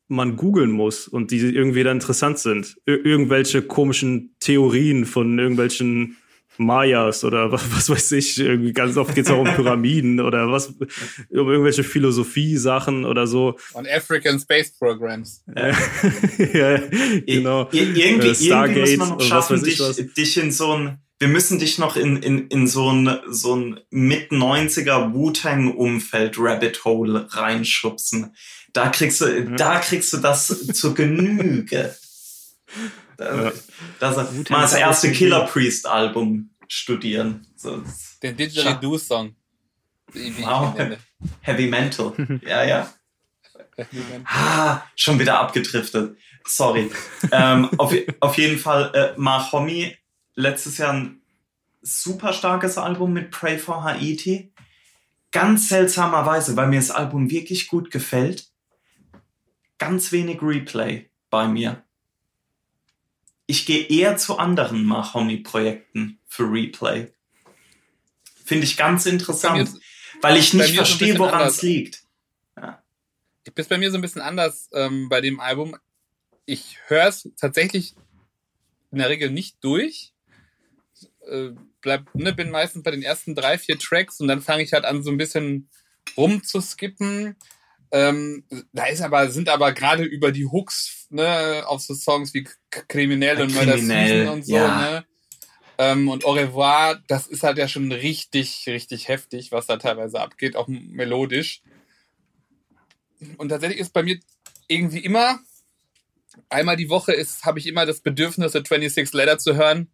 man 0.08 0.36
googeln 0.36 0.72
muss 0.72 1.08
und 1.08 1.32
die 1.32 1.40
irgendwie 1.40 1.84
dann 1.84 1.98
interessant 1.98 2.40
sind. 2.40 2.78
Ir 2.86 3.06
irgendwelche 3.06 3.62
komischen 3.62 4.36
Theorien 4.40 5.06
von 5.06 5.40
irgendwelchen 5.40 6.18
Mayas 6.58 7.24
oder 7.24 7.52
was, 7.52 7.72
was 7.72 7.90
weiß 7.90 8.12
ich, 8.14 8.40
irgendwie 8.40 8.74
ganz 8.74 8.98
oft 8.98 9.16
geht 9.16 9.26
es 9.26 9.32
auch 9.32 9.40
um 9.40 9.54
Pyramiden 9.56 10.20
oder 10.20 10.52
was, 10.52 10.68
um 10.68 10.88
irgendwelche 11.30 11.84
Philosophie-Sachen 11.84 13.06
oder 13.06 13.28
so. 13.28 13.58
On 13.74 13.88
African 13.88 14.40
Space 14.40 14.72
Programs. 14.78 15.44
ja, 15.56 16.78
genau. 17.26 17.70
Ir 17.72 17.96
irgendwie, 17.96 18.28
äh, 18.28 18.36
Stargate 18.36 18.78
irgendwie 18.78 18.98
muss 18.98 19.10
man 19.10 19.18
noch 19.18 19.26
schaffen, 19.26 19.64
dich, 19.64 20.14
dich 20.14 20.38
in 20.38 20.52
so 20.52 20.74
ein, 20.74 20.98
wir 21.20 21.28
müssen 21.28 21.60
dich 21.60 21.78
noch 21.78 21.96
in, 21.96 22.18
in, 22.18 22.48
in 22.48 22.68
so 22.68 22.92
ein, 22.92 23.20
so 23.30 23.56
ein 23.56 23.80
Mit-90er 23.92 25.14
Wu-Tang-Umfeld 25.14 26.36
Rabbit 26.38 26.84
Hole 26.86 27.28
reinschubsen. 27.30 28.36
Da 28.74 28.90
kriegst 28.90 29.22
du, 29.22 29.28
mhm. 29.28 29.56
da 29.56 29.80
kriegst 29.80 30.12
du 30.14 30.18
das 30.18 30.68
zur 30.74 30.96
Genüge. 30.96 31.96
Ja. 33.20 33.52
Das, 34.00 34.50
mal 34.50 34.62
das 34.62 34.74
erste 34.74 35.12
Killer 35.12 35.46
Priest 35.46 35.88
Album 35.88 36.50
studieren. 36.68 37.46
So, 37.56 37.84
Den 38.24 38.36
Didgeridoo 38.38 38.98
Song. 38.98 39.36
Wow. 40.14 40.76
Heavy 41.42 41.68
Mental. 41.68 42.14
ja, 42.46 42.64
ja. 42.64 42.94
Ah, 44.26 44.84
schon 44.96 45.20
wieder 45.20 45.40
abgedriftet. 45.40 46.18
Sorry. 46.46 46.92
ähm, 47.32 47.70
auf, 47.78 47.94
auf 48.20 48.38
jeden 48.38 48.60
Fall, 48.60 48.92
äh, 48.94 49.20
Mahomi, 49.20 49.96
letztes 50.36 50.78
Jahr 50.78 50.94
ein 50.94 51.22
super 51.82 52.34
starkes 52.34 52.78
Album 52.78 53.14
mit 53.14 53.32
Pray 53.32 53.58
for 53.58 53.84
Haiti. 53.84 54.54
Ganz 55.32 55.70
seltsamerweise, 55.70 56.56
weil 56.56 56.68
mir 56.68 56.80
das 56.80 56.92
Album 56.92 57.32
wirklich 57.32 57.68
gut 57.68 57.90
gefällt. 57.90 58.48
Ganz 59.80 60.12
wenig 60.12 60.42
Replay 60.42 61.10
bei 61.32 61.48
mir 61.48 61.84
ich 63.48 63.66
gehe 63.66 63.88
eher 63.88 64.18
zu 64.18 64.38
anderen 64.38 64.86
Mahoney-Projekten 64.86 66.20
für 66.28 66.44
Replay. 66.44 67.12
Finde 68.46 68.66
ich 68.66 68.78
ganz 68.78 69.06
interessant, 69.06 69.70
ist, 69.70 69.80
weil 70.22 70.38
ich 70.38 70.54
nicht 70.54 70.76
verstehe, 70.76 71.18
woran 71.18 71.48
es 71.48 71.62
liegt. 71.62 72.04
Ja. 72.58 72.84
Ich 73.46 73.54
bin 73.54 73.66
bei 73.70 73.78
mir 73.78 73.92
so 73.92 73.98
ein 73.98 74.02
bisschen 74.02 74.22
anders 74.22 74.70
ähm, 74.74 75.10
bei 75.10 75.22
dem 75.22 75.40
Album. 75.40 75.76
Ich 76.46 76.78
höre 76.88 77.08
es 77.08 77.30
tatsächlich 77.38 77.96
in 78.92 79.00
der 79.00 79.10
Regel 79.10 79.32
nicht 79.32 79.58
durch. 79.62 80.14
Äh, 81.28 81.52
bleib, 81.82 82.14
ne, 82.14 82.34
bin 82.34 82.50
meistens 82.50 82.84
bei 82.84 82.92
den 82.92 83.02
ersten 83.02 83.36
drei, 83.36 83.58
vier 83.58 83.80
Tracks 83.80 84.20
und 84.20 84.28
dann 84.28 84.42
fange 84.42 84.64
ich 84.64 84.74
halt 84.74 84.86
an, 84.86 85.04
so 85.04 85.12
ein 85.12 85.18
bisschen 85.18 85.70
rumzuskippen. 86.18 87.36
Ähm, 87.94 88.44
da 88.74 88.88
ist 88.88 89.02
aber, 89.02 89.30
sind 89.30 89.50
aber 89.50 89.72
gerade 89.72 90.04
über 90.04 90.32
die 90.32 90.48
Hooks, 90.48 91.06
ne, 91.12 91.64
auf 91.68 91.80
so 91.80 91.94
Songs 91.94 92.34
wie 92.34 92.48
Kriminell 92.88 93.40
und 93.40 93.54
Murder 93.54 93.78
Season 93.78 94.30
und 94.30 94.46
so, 94.46 94.56
ja. 94.56 94.82
ne? 94.82 95.06
Ähm, 95.78 96.10
und 96.10 96.26
Au 96.26 96.32
revoir, 96.32 97.00
das 97.08 97.28
ist 97.28 97.44
halt 97.44 97.60
ja 97.60 97.68
schon 97.68 97.92
richtig, 97.92 98.64
richtig 98.68 99.10
heftig, 99.10 99.52
was 99.52 99.68
da 99.68 99.78
teilweise 99.78 100.20
abgeht, 100.20 100.56
auch 100.56 100.68
melodisch. 100.68 101.62
Und 103.38 103.50
tatsächlich 103.50 103.80
ist 103.80 103.94
bei 103.94 104.02
mir 104.04 104.20
irgendwie 104.68 105.00
immer 105.00 105.40
einmal 106.50 106.78
die 106.78 106.90
Woche 106.90 107.14
ist, 107.14 107.46
habe 107.46 107.60
ich 107.60 107.68
immer 107.68 107.86
das 107.86 108.02
Bedürfnis, 108.02 108.54
The 108.54 108.60
26 108.60 109.14
Letter 109.14 109.38
zu 109.38 109.56
hören. 109.56 109.92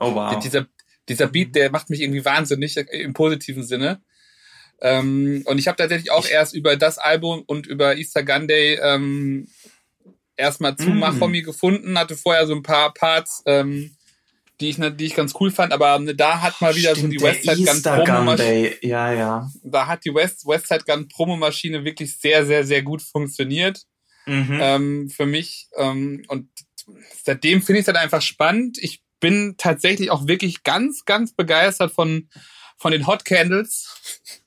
Oh 0.00 0.14
wow. 0.14 0.38
Dieser, 0.40 0.66
dieser 1.08 1.28
Beat, 1.28 1.54
der 1.54 1.70
macht 1.70 1.90
mich 1.90 2.00
irgendwie 2.00 2.24
wahnsinnig 2.24 2.76
im 2.76 3.12
positiven 3.12 3.62
Sinne. 3.62 4.02
Ähm, 4.80 5.42
und 5.46 5.58
ich 5.58 5.68
habe 5.68 5.76
tatsächlich 5.76 6.10
auch 6.10 6.26
erst 6.26 6.54
über 6.54 6.76
das 6.76 6.98
Album 6.98 7.42
und 7.46 7.66
über 7.66 7.96
Easter 7.96 8.22
Gun 8.22 8.48
Day 8.48 8.78
ähm, 8.82 9.48
erstmal 10.36 10.76
zu 10.76 10.90
mm. 10.90 10.98
Machomi 10.98 11.42
gefunden, 11.42 11.98
hatte 11.98 12.16
vorher 12.16 12.46
so 12.46 12.54
ein 12.54 12.62
paar 12.62 12.92
Parts, 12.92 13.42
ähm, 13.46 13.96
die 14.60 14.68
ich, 14.68 14.76
die 14.76 15.04
ich 15.04 15.14
ganz 15.14 15.34
cool 15.40 15.50
fand, 15.50 15.72
aber 15.72 15.98
ne, 15.98 16.14
da 16.14 16.40
hat 16.40 16.60
mal 16.60 16.74
wieder 16.74 16.94
Stimmt, 16.94 17.14
so 17.14 17.18
die 17.18 17.24
Westside 17.24 17.64
Gun 17.64 18.04
Promo 18.04 18.36
Day. 18.36 18.76
Ja, 18.82 19.12
ja. 19.12 19.50
Da 19.62 19.86
hat 19.86 20.04
die 20.04 20.14
West, 20.14 20.46
Westside 20.46 20.84
Gun 20.86 21.08
Promo 21.08 21.36
Maschine 21.36 21.84
wirklich 21.84 22.16
sehr, 22.18 22.46
sehr, 22.46 22.64
sehr 22.64 22.82
gut 22.82 23.02
funktioniert. 23.02 23.82
Mhm. 24.26 24.58
Ähm, 24.60 25.10
für 25.10 25.26
mich. 25.26 25.68
Ähm, 25.76 26.24
und 26.28 26.48
seitdem 27.24 27.62
finde 27.62 27.80
ich 27.80 27.84
es 27.84 27.88
halt 27.88 28.02
einfach 28.02 28.22
spannend. 28.22 28.78
Ich 28.80 29.02
bin 29.20 29.54
tatsächlich 29.58 30.10
auch 30.10 30.26
wirklich 30.26 30.62
ganz, 30.62 31.04
ganz 31.04 31.34
begeistert 31.34 31.92
von, 31.92 32.28
von 32.76 32.92
den 32.92 33.06
Hot 33.06 33.24
Candles. 33.24 34.42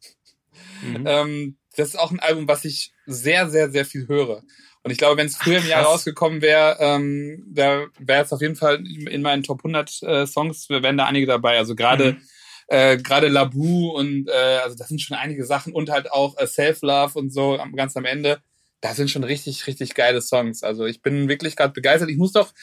Mhm. 0.82 1.03
ähm, 1.05 1.57
das 1.75 1.89
ist 1.89 1.99
auch 1.99 2.11
ein 2.11 2.19
Album, 2.19 2.47
was 2.47 2.65
ich 2.65 2.91
sehr, 3.05 3.49
sehr, 3.49 3.69
sehr 3.69 3.86
viel 3.86 4.07
höre. 4.07 4.43
Und 4.84 4.91
ich 4.91 4.97
glaube, 4.97 5.17
wenn 5.17 5.28
es 5.28 5.36
früher 5.36 5.59
im 5.59 5.67
Jahr 5.67 5.84
rausgekommen 5.84 6.41
wäre, 6.41 6.78
ähm, 6.80 7.43
da 7.47 7.86
wäre 7.99 8.23
es 8.23 8.32
auf 8.32 8.41
jeden 8.41 8.55
Fall 8.55 8.84
in 8.86 9.21
meinen 9.21 9.43
Top 9.43 9.59
100 9.59 10.03
äh, 10.03 10.25
Songs, 10.25 10.69
wären 10.69 10.97
da 10.97 11.05
einige 11.05 11.28
dabei. 11.28 11.57
Also 11.57 11.75
gerade 11.75 12.13
mhm. 12.13 12.21
äh, 12.67 12.97
gerade 12.97 13.28
Labu 13.28 13.89
und 13.91 14.30
äh, 14.30 14.59
also 14.63 14.78
das 14.78 14.88
sind 14.88 15.01
schon 15.01 15.17
einige 15.17 15.45
Sachen 15.45 15.73
und 15.73 15.89
halt 15.89 16.11
auch 16.11 16.38
äh, 16.38 16.47
Self 16.47 16.82
Love 16.82 17.19
und 17.19 17.34
so 17.34 17.59
ganz 17.75 17.97
am 17.97 18.05
Ende. 18.05 18.39
Das 18.80 18.95
sind 18.95 19.11
schon 19.11 19.23
richtig 19.23 19.67
richtig 19.67 19.93
geile 19.93 20.21
Songs. 20.21 20.63
Also 20.63 20.86
ich 20.86 21.01
bin 21.01 21.28
wirklich 21.28 21.55
gerade 21.55 21.73
begeistert. 21.73 22.09
Ich 22.09 22.17
muss 22.17 22.32
doch 22.32 22.53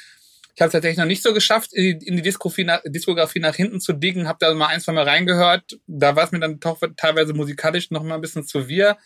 ich 0.54 0.60
habe 0.60 0.68
es 0.68 0.72
tatsächlich 0.72 0.98
noch 0.98 1.06
nicht 1.06 1.22
so 1.22 1.34
geschafft, 1.34 1.72
in 1.72 1.98
die, 1.98 2.06
in 2.06 2.16
die 2.16 2.22
Diskografie, 2.22 2.62
nach, 2.62 2.80
Diskografie 2.84 3.40
nach 3.40 3.56
hinten 3.56 3.80
zu 3.80 3.92
diggen. 3.92 4.28
Habe 4.28 4.38
da 4.40 4.54
mal 4.54 4.68
ein, 4.68 4.80
zwei 4.80 4.92
Mal 4.92 5.02
reingehört. 5.02 5.78
Da 5.88 6.14
war 6.14 6.24
es 6.24 6.30
mir 6.30 6.38
dann 6.38 6.60
doch 6.60 6.80
teilweise 6.96 7.34
musikalisch 7.34 7.90
noch 7.90 8.04
mal 8.04 8.14
ein 8.14 8.20
bisschen 8.20 8.46
zu 8.46 8.68
wir. 8.68 8.96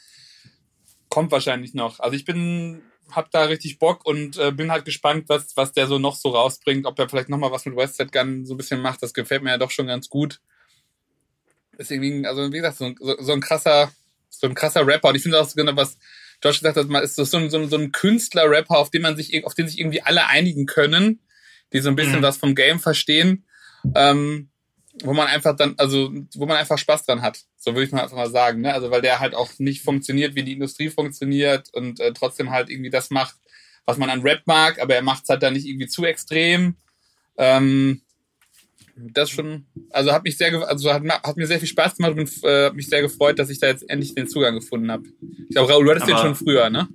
Kommt 1.09 1.33
wahrscheinlich 1.33 1.73
noch. 1.73 2.01
Also 2.01 2.17
ich 2.17 2.27
bin 2.27 2.83
hab 3.11 3.31
da 3.31 3.45
richtig 3.45 3.79
Bock 3.79 4.05
und 4.05 4.37
äh, 4.37 4.53
bin 4.53 4.71
halt 4.71 4.85
gespannt, 4.85 5.31
was, 5.31 5.57
was 5.57 5.73
der 5.73 5.87
so 5.87 5.99
noch 5.99 6.17
so 6.17 6.29
rausbringt, 6.29 6.85
ob 6.85 6.99
er 6.99 7.09
vielleicht 7.09 7.31
noch 7.31 7.39
mal 7.39 7.51
was 7.51 7.65
mit 7.65 7.77
Westside 7.77 8.11
Gun 8.11 8.45
so 8.45 8.53
ein 8.53 8.59
bisschen 8.59 8.83
macht. 8.83 9.03
Das 9.03 9.15
gefällt 9.15 9.43
mir 9.43 9.51
ja 9.51 9.59
doch 9.59 9.71
schon 9.71 9.87
ganz 9.87 10.11
gut. 10.11 10.41
Irgendwie, 11.79 12.27
also 12.27 12.53
wie 12.53 12.57
gesagt, 12.57 12.77
so, 12.77 12.93
so, 13.01 13.17
so 13.23 13.33
ein 13.33 13.41
krasser, 13.41 13.91
so 14.29 14.47
ein 14.47 14.55
krasser 14.55 14.87
Rapper. 14.87 15.09
Und 15.09 15.15
ich 15.15 15.23
finde 15.23 15.41
auch 15.41 15.49
so 15.49 15.55
genau, 15.55 15.75
was 15.77 15.97
Josh 16.45 16.59
gesagt 16.59 16.77
hat, 16.77 16.89
man 16.89 17.03
ist 17.03 17.17
so, 17.17 17.25
so, 17.25 17.49
so 17.49 17.77
ein 17.77 17.93
Künstler-Rapper, 17.93 18.77
auf 18.77 18.91
den 18.91 19.01
man 19.03 19.17
sich, 19.17 19.45
auf 19.47 19.55
den 19.55 19.67
sich 19.67 19.79
irgendwie 19.79 20.03
alle 20.03 20.27
einigen 20.27 20.67
können, 20.67 21.21
die 21.73 21.81
so 21.81 21.89
ein 21.89 21.97
bisschen 21.97 22.19
mhm. 22.19 22.23
was 22.23 22.37
vom 22.37 22.55
Game 22.55 22.79
verstehen. 22.79 23.45
Ähm, 23.95 24.51
wo 25.05 25.13
man 25.13 25.29
einfach 25.29 25.57
dann, 25.57 25.75
also 25.79 26.13
wo 26.35 26.47
man 26.47 26.57
einfach 26.57 26.79
Spaß 26.79 27.07
dran 27.07 27.23
hat. 27.23 27.41
So 27.57 27.73
würde 27.73 27.85
ich 27.85 27.93
mal 27.93 28.03
einfach 28.03 28.17
mal 28.17 28.31
sagen. 28.31 28.63
Ne? 28.63 28.73
Also 28.73 28.91
weil 28.91 29.03
der 29.03 29.21
halt 29.21 29.35
auch 29.35 29.51
nicht 29.59 29.83
funktioniert, 29.83 30.35
wie 30.35 30.43
die 30.43 30.53
Industrie 30.53 30.91
funktioniert 30.91 31.73
und 31.73 32.01
äh, 32.01 32.13
trotzdem 32.13 32.51
halt 32.51 32.71
irgendwie 32.71 32.91
das 32.91 33.11
macht, 33.11 33.37
was 33.85 33.97
man 33.97 34.11
an 34.11 34.23
Rap 34.23 34.43
mag, 34.47 34.81
aber 34.81 34.95
er 34.95 35.03
macht 35.03 35.25
es 35.25 35.29
halt 35.29 35.43
dann 35.43 35.55
nicht 35.55 35.67
irgendwie 35.67 35.87
zu 35.87 36.05
extrem. 36.05 36.77
Ähm, 37.37 38.03
das 38.97 39.31
schon, 39.31 39.67
also 39.91 40.13
hat 40.13 40.25
mich 40.25 40.37
sehr, 40.37 40.53
also 40.69 40.93
hat, 40.93 41.03
hat 41.09 41.37
mir 41.37 41.47
sehr 41.47 41.61
viel 41.61 41.69
Spaß 41.69 41.97
gemacht 41.97 42.19
und 42.19 42.31
äh, 42.43 42.71
mich 42.73 42.89
sehr 42.89 43.01
gefreut, 43.01 43.39
dass 43.39 43.49
ich 43.49 43.61
da 43.61 43.69
jetzt 43.69 43.89
endlich 43.89 44.15
den 44.15 44.29
Zugang 44.29 44.57
gefunden 44.57 44.91
habe. 44.91 45.05
Ich 45.49 45.55
glaube, 45.55 45.73
Raul, 45.73 45.85
du 45.85 45.91
hattest 45.91 46.11
aber 46.11 46.15
den 46.15 46.19
schon 46.19 46.35
früher, 46.35 46.69
ne? 46.69 46.89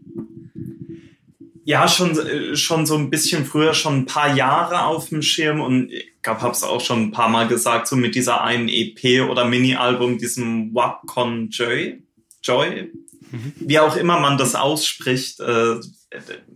Ja, 1.65 1.87
schon, 1.87 2.17
äh, 2.17 2.55
schon 2.55 2.85
so 2.85 2.97
ein 2.97 3.09
bisschen 3.09 3.45
früher, 3.45 3.73
schon 3.73 3.99
ein 3.99 4.05
paar 4.05 4.35
Jahre 4.35 4.83
auf 4.83 5.09
dem 5.09 5.21
Schirm 5.21 5.61
und 5.61 5.91
ich 5.91 6.21
glaube, 6.21 6.41
habe 6.41 6.51
es 6.51 6.63
auch 6.63 6.81
schon 6.81 7.03
ein 7.03 7.11
paar 7.11 7.29
Mal 7.29 7.47
gesagt, 7.47 7.87
so 7.87 7.95
mit 7.95 8.15
dieser 8.15 8.41
einen 8.41 8.67
EP 8.67 9.29
oder 9.29 9.45
Mini-Album, 9.45 10.17
diesem 10.17 10.73
Wapcon 10.75 11.49
Joy, 11.49 12.03
Joy, 12.41 12.91
mhm. 13.31 13.53
wie 13.55 13.79
auch 13.79 13.95
immer 13.95 14.19
man 14.19 14.37
das 14.37 14.55
ausspricht, 14.55 15.39
äh, 15.39 15.75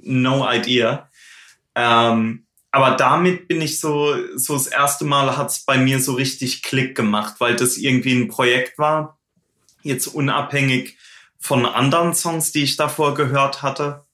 no 0.02 0.46
idea. 0.50 1.10
Ähm, 1.76 2.46
aber 2.72 2.92
damit 2.98 3.48
bin 3.48 3.62
ich 3.62 3.80
so, 3.80 4.14
so 4.36 4.54
das 4.54 4.68
erste 4.68 5.06
Mal 5.06 5.38
hat's 5.38 5.64
bei 5.64 5.78
mir 5.78 6.02
so 6.02 6.14
richtig 6.14 6.64
Klick 6.64 6.96
gemacht, 6.96 7.36
weil 7.40 7.56
das 7.56 7.78
irgendwie 7.78 8.14
ein 8.14 8.28
Projekt 8.28 8.78
war, 8.78 9.18
jetzt 9.84 10.08
unabhängig 10.08 10.98
von 11.40 11.66
anderen 11.66 12.14
Songs, 12.14 12.52
die 12.52 12.64
ich 12.64 12.76
davor 12.76 13.14
gehört 13.14 13.62
hatte 13.62 14.07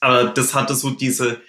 aber 0.00 0.24
das 0.24 0.54
hatte 0.54 0.74
so 0.74 0.90
diese, 0.90 1.40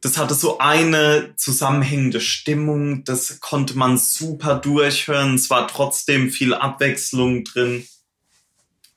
das 0.00 0.16
hatte 0.16 0.34
so 0.34 0.58
eine 0.58 1.34
zusammenhängende 1.36 2.20
Stimmung, 2.20 3.04
das 3.04 3.40
konnte 3.40 3.76
man 3.76 3.98
super 3.98 4.54
durchhören, 4.54 5.34
es 5.34 5.50
war 5.50 5.66
trotzdem 5.68 6.30
viel 6.30 6.54
Abwechslung 6.54 7.44
drin. 7.44 7.86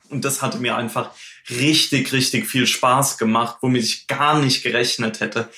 Und 0.09 0.25
das 0.25 0.41
hatte 0.41 0.57
mir 0.57 0.75
einfach 0.75 1.11
richtig, 1.49 2.11
richtig 2.11 2.45
viel 2.45 2.67
Spaß 2.67 3.17
gemacht, 3.17 3.57
womit 3.61 3.83
ich 3.83 4.07
gar 4.07 4.39
nicht 4.39 4.61
gerechnet 4.61 5.21
hätte. 5.21 5.49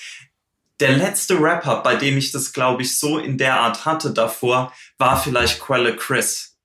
Der 0.80 0.96
letzte 0.96 1.40
Rapper, 1.40 1.82
bei 1.82 1.96
dem 1.96 2.16
ich 2.16 2.32
das, 2.32 2.52
glaube 2.52 2.82
ich, 2.82 2.98
so 2.98 3.18
in 3.18 3.36
der 3.36 3.60
Art 3.60 3.84
hatte 3.84 4.12
davor, 4.12 4.72
war 4.98 5.20
vielleicht 5.20 5.60
Quelle 5.60 5.96
Chris. 5.96 6.56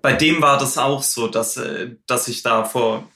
Bei 0.00 0.12
dem 0.12 0.40
war 0.40 0.58
das 0.58 0.78
auch 0.78 1.02
so, 1.02 1.28
dass, 1.28 1.56
äh, 1.56 1.96
dass 2.06 2.28
ich 2.28 2.42
da 2.42 2.64
vor 2.64 3.08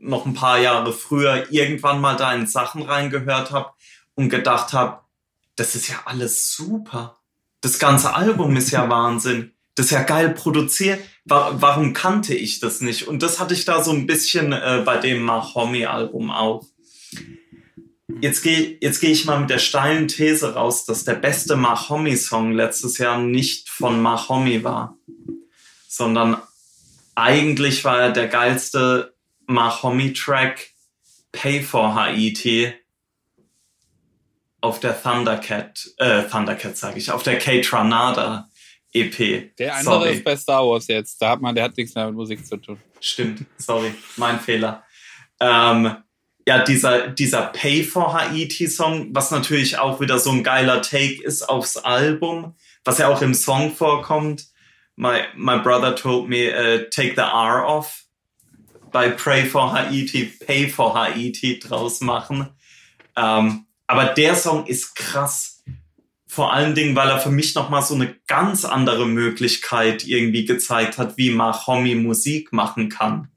noch 0.00 0.26
ein 0.26 0.34
paar 0.34 0.58
Jahre 0.58 0.92
früher 0.92 1.46
irgendwann 1.50 2.00
mal 2.00 2.16
da 2.16 2.34
in 2.34 2.46
Sachen 2.46 2.82
reingehört 2.82 3.50
habe 3.52 3.70
und 4.14 4.30
gedacht 4.30 4.72
habe, 4.72 5.00
das 5.56 5.74
ist 5.74 5.88
ja 5.88 5.96
alles 6.06 6.54
super. 6.54 7.20
Das 7.60 7.78
ganze 7.78 8.14
Album 8.14 8.56
ist 8.56 8.70
ja 8.70 8.88
Wahnsinn. 8.88 9.52
Das 9.74 9.86
ist 9.86 9.92
ja 9.92 10.02
geil 10.02 10.30
produziert. 10.30 11.00
Warum 11.24 11.92
kannte 11.92 12.34
ich 12.34 12.60
das 12.60 12.80
nicht? 12.80 13.06
Und 13.06 13.22
das 13.22 13.38
hatte 13.38 13.54
ich 13.54 13.64
da 13.64 13.84
so 13.84 13.92
ein 13.92 14.06
bisschen 14.06 14.52
äh, 14.52 14.82
bei 14.84 14.96
dem 14.96 15.22
Mahomi-Album 15.22 16.30
auch. 16.30 16.64
Jetzt 18.20 18.42
gehe 18.42 18.76
jetzt 18.80 19.00
geh 19.00 19.12
ich 19.12 19.24
mal 19.24 19.40
mit 19.40 19.50
der 19.50 19.58
steilen 19.58 20.08
These 20.08 20.54
raus, 20.54 20.84
dass 20.84 21.04
der 21.04 21.14
beste 21.14 21.56
Mahomi-Song 21.56 22.52
letztes 22.52 22.98
Jahr 22.98 23.18
nicht 23.18 23.68
von 23.68 24.02
Mahomi 24.02 24.64
war, 24.64 24.98
sondern 25.88 26.36
eigentlich 27.14 27.84
war 27.84 28.00
er 28.00 28.10
der 28.10 28.28
geilste 28.28 29.14
Mahomi-Track 29.50 30.70
Pay 31.32 31.62
for 31.62 31.94
Haiti 31.94 32.72
auf 34.60 34.80
der 34.80 35.00
Thundercat, 35.00 35.88
äh, 35.98 36.22
Thundercat 36.24 36.76
sage 36.76 36.98
ich, 36.98 37.10
auf 37.10 37.22
der 37.22 37.38
K-Tranada 37.38 38.48
EP. 38.92 39.56
Der 39.56 39.76
andere 39.76 40.00
sorry. 40.00 40.12
ist 40.12 40.24
bei 40.24 40.36
Star 40.36 40.66
Wars 40.66 40.88
jetzt. 40.88 41.20
Da 41.22 41.30
hat 41.30 41.40
man, 41.40 41.54
der 41.54 41.64
hat 41.64 41.76
nichts 41.76 41.94
mehr 41.94 42.06
mit 42.06 42.14
Musik 42.14 42.44
zu 42.44 42.56
tun. 42.56 42.78
Stimmt, 43.00 43.46
sorry, 43.56 43.94
mein 44.16 44.38
Fehler. 44.40 44.84
Ähm, 45.38 45.96
ja, 46.46 46.64
dieser, 46.64 47.08
dieser 47.08 47.46
Pay 47.46 47.84
for 47.84 48.12
Haiti 48.12 48.66
Song, 48.66 49.08
was 49.14 49.30
natürlich 49.30 49.78
auch 49.78 50.00
wieder 50.00 50.18
so 50.18 50.30
ein 50.30 50.42
geiler 50.42 50.82
Take 50.82 51.22
ist 51.22 51.48
aufs 51.48 51.76
Album, 51.76 52.54
was 52.84 52.98
ja 52.98 53.08
auch 53.08 53.22
im 53.22 53.34
Song 53.34 53.74
vorkommt. 53.74 54.46
My, 54.96 55.22
my 55.34 55.58
brother 55.58 55.94
told 55.94 56.28
me, 56.28 56.50
uh, 56.50 56.84
take 56.90 57.14
the 57.14 57.22
R 57.22 57.64
off 57.64 58.04
bei 58.90 59.10
Pray 59.10 59.46
for 59.46 59.72
Haiti 59.72 60.24
Pay 60.24 60.68
for 60.68 60.94
Haiti 60.94 61.58
draus 61.58 62.00
machen. 62.00 62.48
Ähm, 63.16 63.66
aber 63.86 64.06
der 64.06 64.34
Song 64.34 64.66
ist 64.66 64.94
krass. 64.94 65.62
Vor 66.26 66.52
allen 66.52 66.76
Dingen, 66.76 66.94
weil 66.94 67.08
er 67.08 67.18
für 67.18 67.30
mich 67.30 67.54
nochmal 67.54 67.82
so 67.82 67.94
eine 67.94 68.14
ganz 68.28 68.64
andere 68.64 69.06
Möglichkeit 69.06 70.06
irgendwie 70.06 70.44
gezeigt 70.44 70.96
hat, 70.96 71.16
wie 71.16 71.30
Mahomi 71.30 71.96
Musik 71.96 72.52
machen 72.52 72.88
kann. 72.88 73.28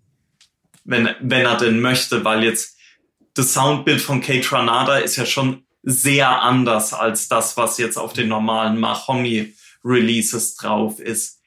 Wenn, 0.84 1.10
wenn 1.22 1.46
er 1.46 1.58
denn 1.58 1.82
möchte, 1.82 2.24
weil 2.24 2.44
jetzt 2.44 2.78
das 3.34 3.54
Soundbild 3.54 4.00
von 4.00 4.22
Kate 4.22 4.52
Ranada 4.52 4.98
ist 4.98 5.16
ja 5.16 5.26
schon 5.26 5.66
sehr 5.82 6.42
anders 6.42 6.94
als 6.94 7.28
das, 7.28 7.58
was 7.58 7.78
jetzt 7.78 7.98
auf 7.98 8.14
den 8.14 8.28
normalen 8.28 8.80
Mahomi 8.80 9.56
Releases 9.84 10.56
drauf 10.56 11.00
ist. 11.00 11.42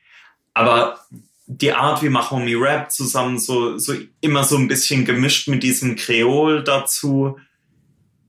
Aber 0.53 1.01
die 1.47 1.73
Art, 1.73 2.03
wie 2.03 2.09
Mahomi 2.09 2.55
Rap 2.55 2.91
zusammen 2.91 3.39
so, 3.39 3.79
so 3.79 3.95
immer 4.21 4.45
so 4.45 4.57
ein 4.57 4.69
bisschen 4.69 5.05
gemischt 5.05 5.49
mit 5.49 5.63
diesem 5.63 5.97
Kreol 5.97 6.65
dazu, 6.65 7.39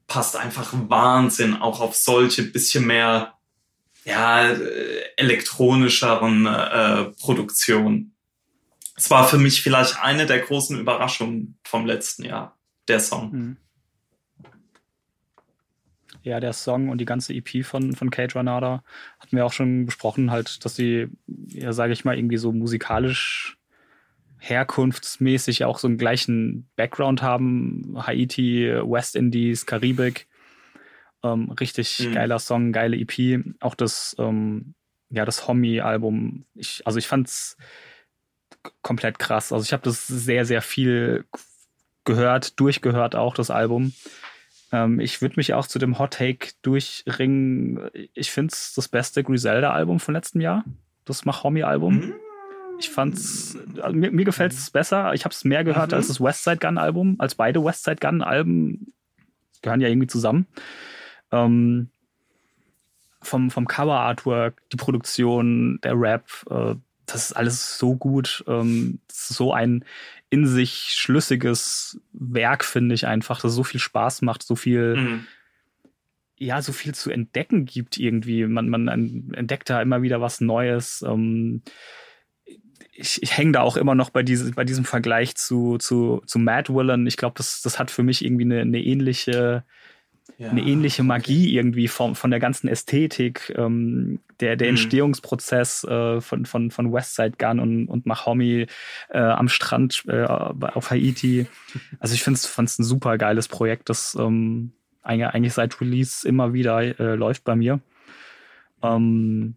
passt 0.06 0.36
einfach 0.36 0.72
Wahnsinn 0.88 1.56
auch 1.56 1.82
auf 1.82 1.96
solche 1.96 2.44
bisschen 2.44 2.86
mehr, 2.86 3.34
ja, 4.06 4.50
elektronischeren 5.18 6.46
äh, 6.46 7.04
Produktionen. 7.20 8.16
Es 8.96 9.10
war 9.10 9.28
für 9.28 9.38
mich 9.38 9.62
vielleicht 9.62 10.02
eine 10.02 10.26
der 10.26 10.40
großen 10.40 10.80
Überraschungen 10.80 11.58
vom 11.64 11.86
letzten 11.86 12.24
Jahr, 12.24 12.58
der 12.88 13.00
Song. 13.00 13.32
Mhm 13.32 13.58
ja, 16.28 16.40
der 16.40 16.54
Song 16.54 16.90
und 16.90 17.00
die 17.00 17.06
ganze 17.06 17.34
EP 17.34 17.66
von, 17.66 17.94
von 17.94 18.10
Kate 18.10 18.36
Ranada 18.36 18.84
hatten 19.28 19.36
wir 19.36 19.46
auch 19.46 19.52
schon 19.52 19.86
besprochen, 19.86 20.32
halt, 20.32 20.64
dass 20.64 20.76
sie, 20.76 21.10
ja, 21.48 21.74
sage 21.74 21.92
ich 21.92 22.06
mal, 22.06 22.18
irgendwie 22.18 22.38
so 22.38 22.54
musikalisch 22.54 23.58
herkunftsmäßig 24.40 25.66
auch 25.66 25.80
so 25.80 25.88
einen 25.88 25.98
gleichen 25.98 26.70
Background 26.78 27.22
haben. 27.22 27.96
Haiti, 27.98 28.70
West 28.70 29.18
Indies, 29.18 29.66
Karibik. 29.66 30.28
Ähm, 31.24 31.52
richtig 31.52 32.00
mhm. 32.00 32.14
geiler 32.14 32.40
Song, 32.40 32.72
geile 32.72 32.96
EP. 32.96 33.44
Auch 33.60 33.76
das, 33.76 34.16
ähm, 34.18 34.76
ja, 35.10 35.26
das 35.26 35.46
Homie-Album. 35.46 36.46
Ich, 36.56 36.82
also 36.86 36.98
ich 36.98 37.08
fand's 37.08 37.58
komplett 38.82 39.20
krass. 39.20 39.52
Also 39.52 39.66
ich 39.66 39.74
habe 39.74 39.84
das 39.84 40.08
sehr, 40.08 40.46
sehr 40.46 40.62
viel 40.62 41.26
gehört, 42.06 42.58
durchgehört 42.62 43.16
auch, 43.16 43.34
das 43.34 43.52
Album. 43.52 43.94
Ähm, 44.72 45.00
ich 45.00 45.22
würde 45.22 45.36
mich 45.38 45.54
auch 45.54 45.68
zu 45.68 45.80
dem 45.80 46.00
Hot 46.00 46.14
Take 46.14 46.50
durchringen. 46.62 47.90
Ich 48.14 48.32
finde 48.32 48.54
es 48.54 48.74
das 48.74 48.88
beste 48.88 49.24
Griselda-Album 49.24 50.00
von 50.00 50.14
letztem 50.14 50.42
Jahr. 50.42 50.64
Das 51.06 51.26
Mahomi-Album. 51.26 51.96
Mhm. 51.96 52.14
Ich 52.80 52.90
fand's, 52.90 53.58
also 53.82 53.96
mir, 53.96 54.12
mir 54.12 54.26
gefällt 54.26 54.54
es 54.54 54.70
besser. 54.70 55.14
Ich 55.14 55.26
habe 55.26 55.34
es 55.34 55.44
mehr 55.44 55.64
gehört 55.64 55.92
mhm. 55.92 55.96
als 55.96 56.08
das 56.08 56.22
Westside 56.22 56.58
Gun-Album, 56.58 57.16
als 57.20 57.36
beide 57.36 57.64
Westside 57.64 57.98
Gun-Alben. 57.98 58.94
Gehören 59.62 59.82
ja 59.82 59.88
irgendwie 59.88 60.08
zusammen. 60.08 60.48
Ähm, 61.32 61.90
vom, 63.22 63.50
vom 63.50 63.68
Cover-Artwork, 63.68 64.62
die 64.72 64.78
Produktion, 64.78 65.80
der 65.84 66.00
Rap, 66.00 66.30
äh, 66.50 66.76
das 67.08 67.30
ist 67.30 67.34
alles 67.34 67.78
so 67.78 67.96
gut. 67.96 68.44
Ähm, 68.48 69.00
so 69.10 69.54
ein 69.54 69.84
in 70.30 70.46
sich 70.46 70.92
schlüssiges 70.94 72.02
Werk, 72.12 72.66
finde 72.66 72.96
ich 72.96 73.08
einfach, 73.08 73.42
das 73.42 73.54
so 73.54 73.64
viel 73.64 73.80
Spaß 73.80 74.22
macht, 74.22 74.44
so 74.44 74.56
viel, 74.56 74.96
mhm. 74.98 75.28
ja, 76.38 76.62
so 76.62 76.74
viel 76.74 76.94
zu 76.94 77.10
entdecken 77.12 77.66
gibt 77.66 77.98
irgendwie. 77.98 78.46
Man, 78.46 78.70
man 78.70 78.88
entdeckt 79.34 79.70
da 79.70 79.82
immer 79.82 80.02
wieder 80.02 80.20
was 80.20 80.42
Neues. 80.42 81.04
Ähm, 81.08 81.62
ich, 82.92 83.22
ich 83.22 83.38
hänge 83.38 83.54
da 83.54 83.62
auch 83.62 83.78
immer 83.78 83.96
noch 83.96 84.10
bei, 84.10 84.24
diese, 84.24 84.52
bei 84.52 84.64
diesem 84.64 84.84
Vergleich 84.84 85.36
zu, 85.36 85.78
zu, 85.78 86.22
zu 86.26 86.40
Mad 86.40 86.74
Willen. 86.74 87.08
Ich 87.08 87.16
glaube, 87.16 87.36
das, 87.38 87.62
das 87.62 87.80
hat 87.80 87.92
für 87.92 88.04
mich 88.04 88.26
irgendwie 88.26 88.46
eine, 88.46 88.62
eine 88.62 88.84
ähnliche 88.84 89.64
ja, 90.38 90.50
eine 90.50 90.62
ähnliche 90.62 91.04
Magie 91.04 91.56
irgendwie 91.56 91.88
von, 91.88 92.14
von 92.14 92.30
der 92.30 92.40
ganzen 92.40 92.68
Ästhetik, 92.68 93.54
ähm, 93.58 94.20
der, 94.40 94.56
der 94.56 94.68
mhm. 94.68 94.78
Entstehungsprozess 94.78 95.84
äh, 95.84 96.22
von, 96.22 96.46
von, 96.46 96.70
von 96.70 96.94
Westside 96.94 97.38
Gun 97.38 97.60
und, 97.60 97.88
und 97.88 98.06
Mahomi 98.06 98.68
äh, 99.10 99.18
am 99.18 99.50
Strand 99.50 100.04
äh, 100.08 100.24
auf 100.24 100.92
Haiti. 100.92 101.48
Also 102.00 102.14
ich 102.14 102.24
finde 102.24 102.40
es 102.40 102.80
ein 102.80 102.84
super 102.84 103.18
geiles 103.18 103.48
Projekt, 103.48 103.90
das 103.90 104.16
ähm, 104.20 104.74
eigentlich 105.02 105.54
seit 105.54 105.80
Release 105.82 106.28
immer 106.28 106.54
wieder 106.54 106.82
äh, 106.82 107.16
läuft 107.16 107.44
bei 107.44 107.56
mir. 107.56 107.80
Ähm, 108.84 109.56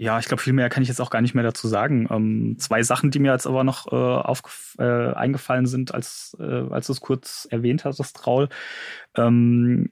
ja, 0.00 0.18
ich 0.18 0.24
glaube, 0.24 0.42
viel 0.42 0.54
mehr 0.54 0.70
kann 0.70 0.82
ich 0.82 0.88
jetzt 0.88 1.02
auch 1.02 1.10
gar 1.10 1.20
nicht 1.20 1.34
mehr 1.34 1.44
dazu 1.44 1.68
sagen. 1.68 2.08
Ähm, 2.10 2.56
zwei 2.58 2.82
Sachen, 2.82 3.10
die 3.10 3.18
mir 3.18 3.32
jetzt 3.32 3.46
aber 3.46 3.64
noch 3.64 3.92
äh, 3.92 3.94
auf, 3.94 4.74
äh, 4.78 5.12
eingefallen 5.12 5.66
sind, 5.66 5.92
als, 5.92 6.34
äh, 6.40 6.70
als 6.70 6.86
du 6.86 6.94
es 6.94 7.02
kurz 7.02 7.46
erwähnt 7.50 7.84
hast, 7.84 8.00
das 8.00 8.14
Traul. 8.14 8.48
Ähm, 9.14 9.90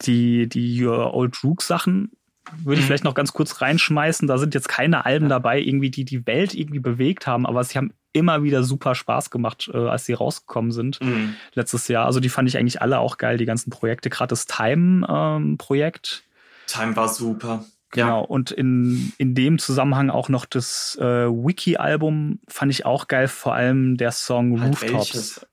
die, 0.00 0.48
die 0.48 0.82
Your 0.82 1.12
Old 1.12 1.44
Rook 1.44 1.60
Sachen 1.60 2.12
würde 2.56 2.76
ich 2.76 2.84
mhm. 2.84 2.86
vielleicht 2.86 3.04
noch 3.04 3.12
ganz 3.12 3.34
kurz 3.34 3.60
reinschmeißen. 3.60 4.26
Da 4.26 4.38
sind 4.38 4.54
jetzt 4.54 4.70
keine 4.70 5.04
Alben 5.04 5.28
dabei, 5.28 5.60
irgendwie, 5.60 5.90
die 5.90 6.06
die 6.06 6.26
Welt 6.26 6.54
irgendwie 6.54 6.80
bewegt 6.80 7.26
haben, 7.26 7.44
aber 7.44 7.62
sie 7.64 7.76
haben 7.76 7.92
immer 8.14 8.42
wieder 8.42 8.62
super 8.62 8.94
Spaß 8.94 9.28
gemacht, 9.28 9.70
äh, 9.74 9.76
als 9.76 10.06
sie 10.06 10.14
rausgekommen 10.14 10.72
sind 10.72 11.02
mhm. 11.02 11.34
letztes 11.52 11.86
Jahr. 11.88 12.06
Also 12.06 12.18
die 12.18 12.30
fand 12.30 12.48
ich 12.48 12.56
eigentlich 12.56 12.80
alle 12.80 12.98
auch 12.98 13.18
geil, 13.18 13.36
die 13.36 13.44
ganzen 13.44 13.68
Projekte. 13.68 14.08
Gerade 14.08 14.30
das 14.30 14.46
Time-Projekt. 14.46 16.24
Ähm, 16.24 16.66
Time 16.66 16.96
war 16.96 17.10
super. 17.10 17.66
Genau, 17.92 18.22
ja. 18.22 18.26
und 18.26 18.50
in, 18.50 19.12
in 19.18 19.34
dem 19.34 19.58
Zusammenhang 19.58 20.08
auch 20.08 20.30
noch 20.30 20.46
das 20.46 20.96
äh, 21.00 21.28
Wiki-Album 21.28 22.40
fand 22.48 22.72
ich 22.72 22.86
auch 22.86 23.06
geil, 23.06 23.28
vor 23.28 23.54
allem 23.54 23.98
der 23.98 24.12
Song 24.12 24.60
halt 24.60 24.70
Rooftops. 24.70 24.92
Welches? 24.92 25.46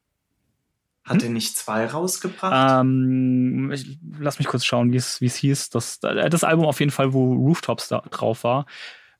Hat 1.03 1.17
hm? 1.17 1.27
er 1.27 1.29
nicht 1.31 1.57
zwei 1.57 1.85
rausgebracht? 1.85 2.81
Ähm, 2.81 3.71
ich, 3.73 3.99
lass 4.17 4.39
mich 4.39 4.47
kurz 4.47 4.63
schauen, 4.63 4.93
wie 4.93 4.97
es 4.97 5.17
hieß. 5.19 5.69
Das, 5.69 5.99
das 5.99 6.43
Album 6.45 6.65
auf 6.65 6.79
jeden 6.79 6.91
Fall, 6.91 7.13
wo 7.13 7.33
Rooftops 7.33 7.89
da 7.89 8.03
drauf 8.09 8.45
war. 8.45 8.65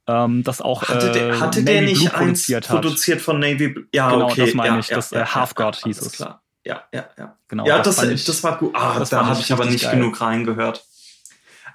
Ähm, 0.07 0.43
das 0.43 0.61
auch 0.61 0.83
hatte 0.83 1.11
der, 1.11 1.29
äh, 1.29 1.39
hatte 1.39 1.63
der 1.63 1.81
nicht 1.81 1.99
Blue 1.99 2.13
eins 2.13 2.47
produziert, 2.47 2.67
produziert 2.67 3.21
von 3.21 3.39
Navy 3.39 3.67
Blue? 3.67 3.85
Ja, 3.93 4.11
genau, 4.11 4.25
okay. 4.25 4.45
das 4.45 4.53
meine 4.53 4.75
ja, 4.75 4.79
ich. 4.79 4.87
das 4.87 5.11
ja, 5.11 5.21
äh, 5.21 5.25
Half 5.25 5.55
God 5.55 5.75
hieß 5.83 6.01
es. 6.01 6.13
Klar. 6.13 6.41
Ja, 6.63 6.83
ja, 6.93 7.09
ja. 7.17 7.35
Genau, 7.47 7.65
ja, 7.65 7.81
das, 7.81 7.97
das, 7.97 8.09
ich, 8.09 8.23
das 8.23 8.43
war 8.43 8.57
gut. 8.57 8.73
Ah, 8.75 9.03
da 9.09 9.25
habe 9.25 9.39
ich 9.39 9.51
aber 9.51 9.65
nicht 9.65 9.83
geil. 9.83 9.95
genug 9.95 10.21
reingehört. 10.21 10.85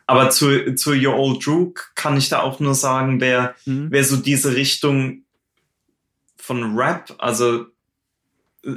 Aber 0.06 0.30
zu, 0.30 0.74
zu 0.74 0.92
Your 0.92 1.16
Old 1.16 1.46
Rook 1.46 1.92
kann 1.94 2.16
ich 2.16 2.28
da 2.28 2.42
auch 2.42 2.60
nur 2.60 2.74
sagen, 2.74 3.20
wer, 3.20 3.54
mhm. 3.64 3.86
wer 3.90 4.04
so 4.04 4.16
diese 4.16 4.54
Richtung 4.54 5.24
von 6.36 6.76
Rap, 6.76 7.14
also 7.18 7.66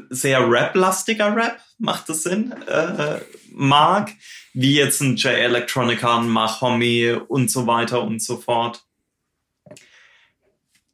sehr 0.09 0.49
Rap-lastiger 0.49 1.36
Rap, 1.36 1.59
macht 1.78 2.09
das 2.09 2.23
Sinn, 2.23 2.53
äh, 2.67 3.19
mag, 3.51 4.11
wie 4.53 4.75
jetzt 4.75 5.01
ein 5.01 5.15
J 5.15 5.34
Electronica, 5.34 6.17
ein 6.17 6.30
Mahomi 6.30 7.11
und 7.28 7.51
so 7.51 7.67
weiter 7.67 8.03
und 8.03 8.21
so 8.21 8.38
fort. 8.38 8.84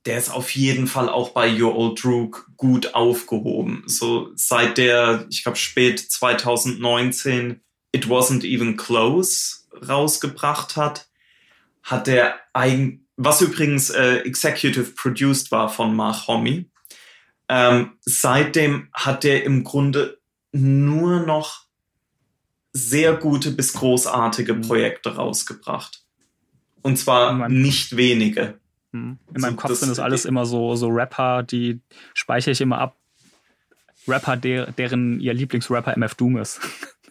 Der 0.05 0.17
ist 0.17 0.29
auf 0.29 0.49
jeden 0.51 0.88
Fall 0.88 1.09
auch 1.09 1.29
bei 1.29 1.49
Your 1.49 1.75
Old 1.75 2.03
Rook 2.03 2.49
gut 2.57 2.93
aufgehoben. 2.93 3.84
So 3.86 4.31
seit 4.36 4.77
der, 4.77 5.25
ich 5.29 5.43
glaube, 5.43 5.57
spät 5.57 5.99
2019 5.99 7.61
It 7.93 8.07
Wasn't 8.07 8.43
Even 8.43 8.75
Close 8.75 9.62
rausgebracht 9.88 10.75
hat, 10.75 11.07
hat 11.84 12.07
er 12.07 12.36
eigen, 12.53 13.07
was 13.17 13.41
übrigens 13.41 13.89
äh, 13.89 14.17
executive 14.19 14.91
produced 14.95 15.51
war 15.51 15.69
von 15.69 15.95
Mark 15.95 16.27
Homme. 16.27 16.65
Ähm, 17.49 17.93
seitdem 18.01 18.89
hat 18.93 19.25
er 19.25 19.43
im 19.43 19.63
Grunde 19.63 20.19
nur 20.51 21.19
noch 21.21 21.63
sehr 22.71 23.15
gute 23.15 23.51
bis 23.51 23.73
großartige 23.73 24.55
mhm. 24.55 24.61
Projekte 24.61 25.15
rausgebracht. 25.15 26.03
Und 26.81 26.97
zwar 26.97 27.47
nicht 27.49 27.95
wenige. 27.95 28.59
Mhm. 28.91 29.19
In 29.34 29.41
meinem 29.41 29.55
Kopf 29.55 29.75
sind 29.75 29.89
das 29.89 29.99
alles 29.99 30.25
immer 30.25 30.45
so, 30.45 30.75
so 30.75 30.88
Rapper, 30.88 31.43
die 31.43 31.81
speichere 32.13 32.51
ich 32.51 32.61
immer 32.61 32.79
ab. 32.79 32.97
Rapper, 34.07 34.36
der, 34.36 34.71
deren 34.71 35.19
ihr 35.19 35.34
Lieblingsrapper 35.34 35.95
MF 35.97 36.15
Doom 36.15 36.38
ist. 36.38 36.59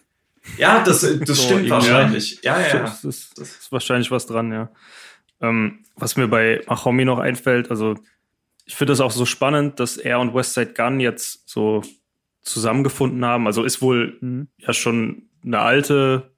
Ja, 0.57 0.83
das, 0.83 1.01
das 1.01 1.27
so, 1.27 1.35
stimmt 1.35 1.69
wahrscheinlich. 1.69 2.41
Ja, 2.43 2.59
ja, 2.59 2.67
ja. 2.67 2.79
Das 2.81 3.03
ist, 3.03 3.37
das 3.37 3.49
ist 3.49 3.71
wahrscheinlich 3.71 4.11
was 4.11 4.25
dran, 4.25 4.51
ja. 4.51 4.69
Ähm, 5.41 5.85
was 5.95 6.15
mir 6.15 6.27
bei 6.27 6.61
Mahomi 6.67 7.05
noch 7.05 7.19
einfällt, 7.19 7.69
also 7.69 7.95
ich 8.65 8.75
finde 8.75 8.93
das 8.93 9.01
auch 9.01 9.11
so 9.11 9.25
spannend, 9.25 9.79
dass 9.79 9.97
er 9.97 10.19
und 10.19 10.33
Westside 10.33 10.73
Gun 10.73 10.99
jetzt 10.99 11.49
so 11.49 11.81
zusammengefunden 12.41 13.23
haben. 13.25 13.47
Also 13.47 13.63
ist 13.63 13.81
wohl 13.81 14.17
mhm. 14.21 14.47
ja 14.57 14.73
schon 14.73 15.29
eine 15.43 15.59
alte 15.59 16.33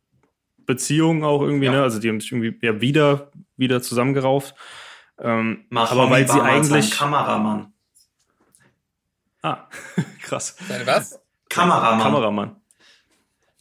Beziehung 0.65 1.23
auch 1.23 1.41
irgendwie, 1.41 1.65
ja. 1.65 1.71
ne? 1.71 1.83
Also 1.83 1.99
die 1.99 2.09
haben 2.09 2.19
sich 2.19 2.31
irgendwie 2.31 2.57
ja 2.65 2.81
wieder, 2.81 3.31
wieder 3.57 3.81
zusammengerauft. 3.81 4.55
Ähm, 5.19 5.65
aber 5.73 6.09
weil 6.09 6.27
sie 6.27 6.41
eigentlich. 6.41 6.91
Kameramann. 6.91 7.73
Ah, 9.41 9.67
krass. 10.21 10.57
Deine 10.67 10.87
was? 10.87 11.21
Kameramann. 11.49 12.01
Kameramann. 12.01 12.55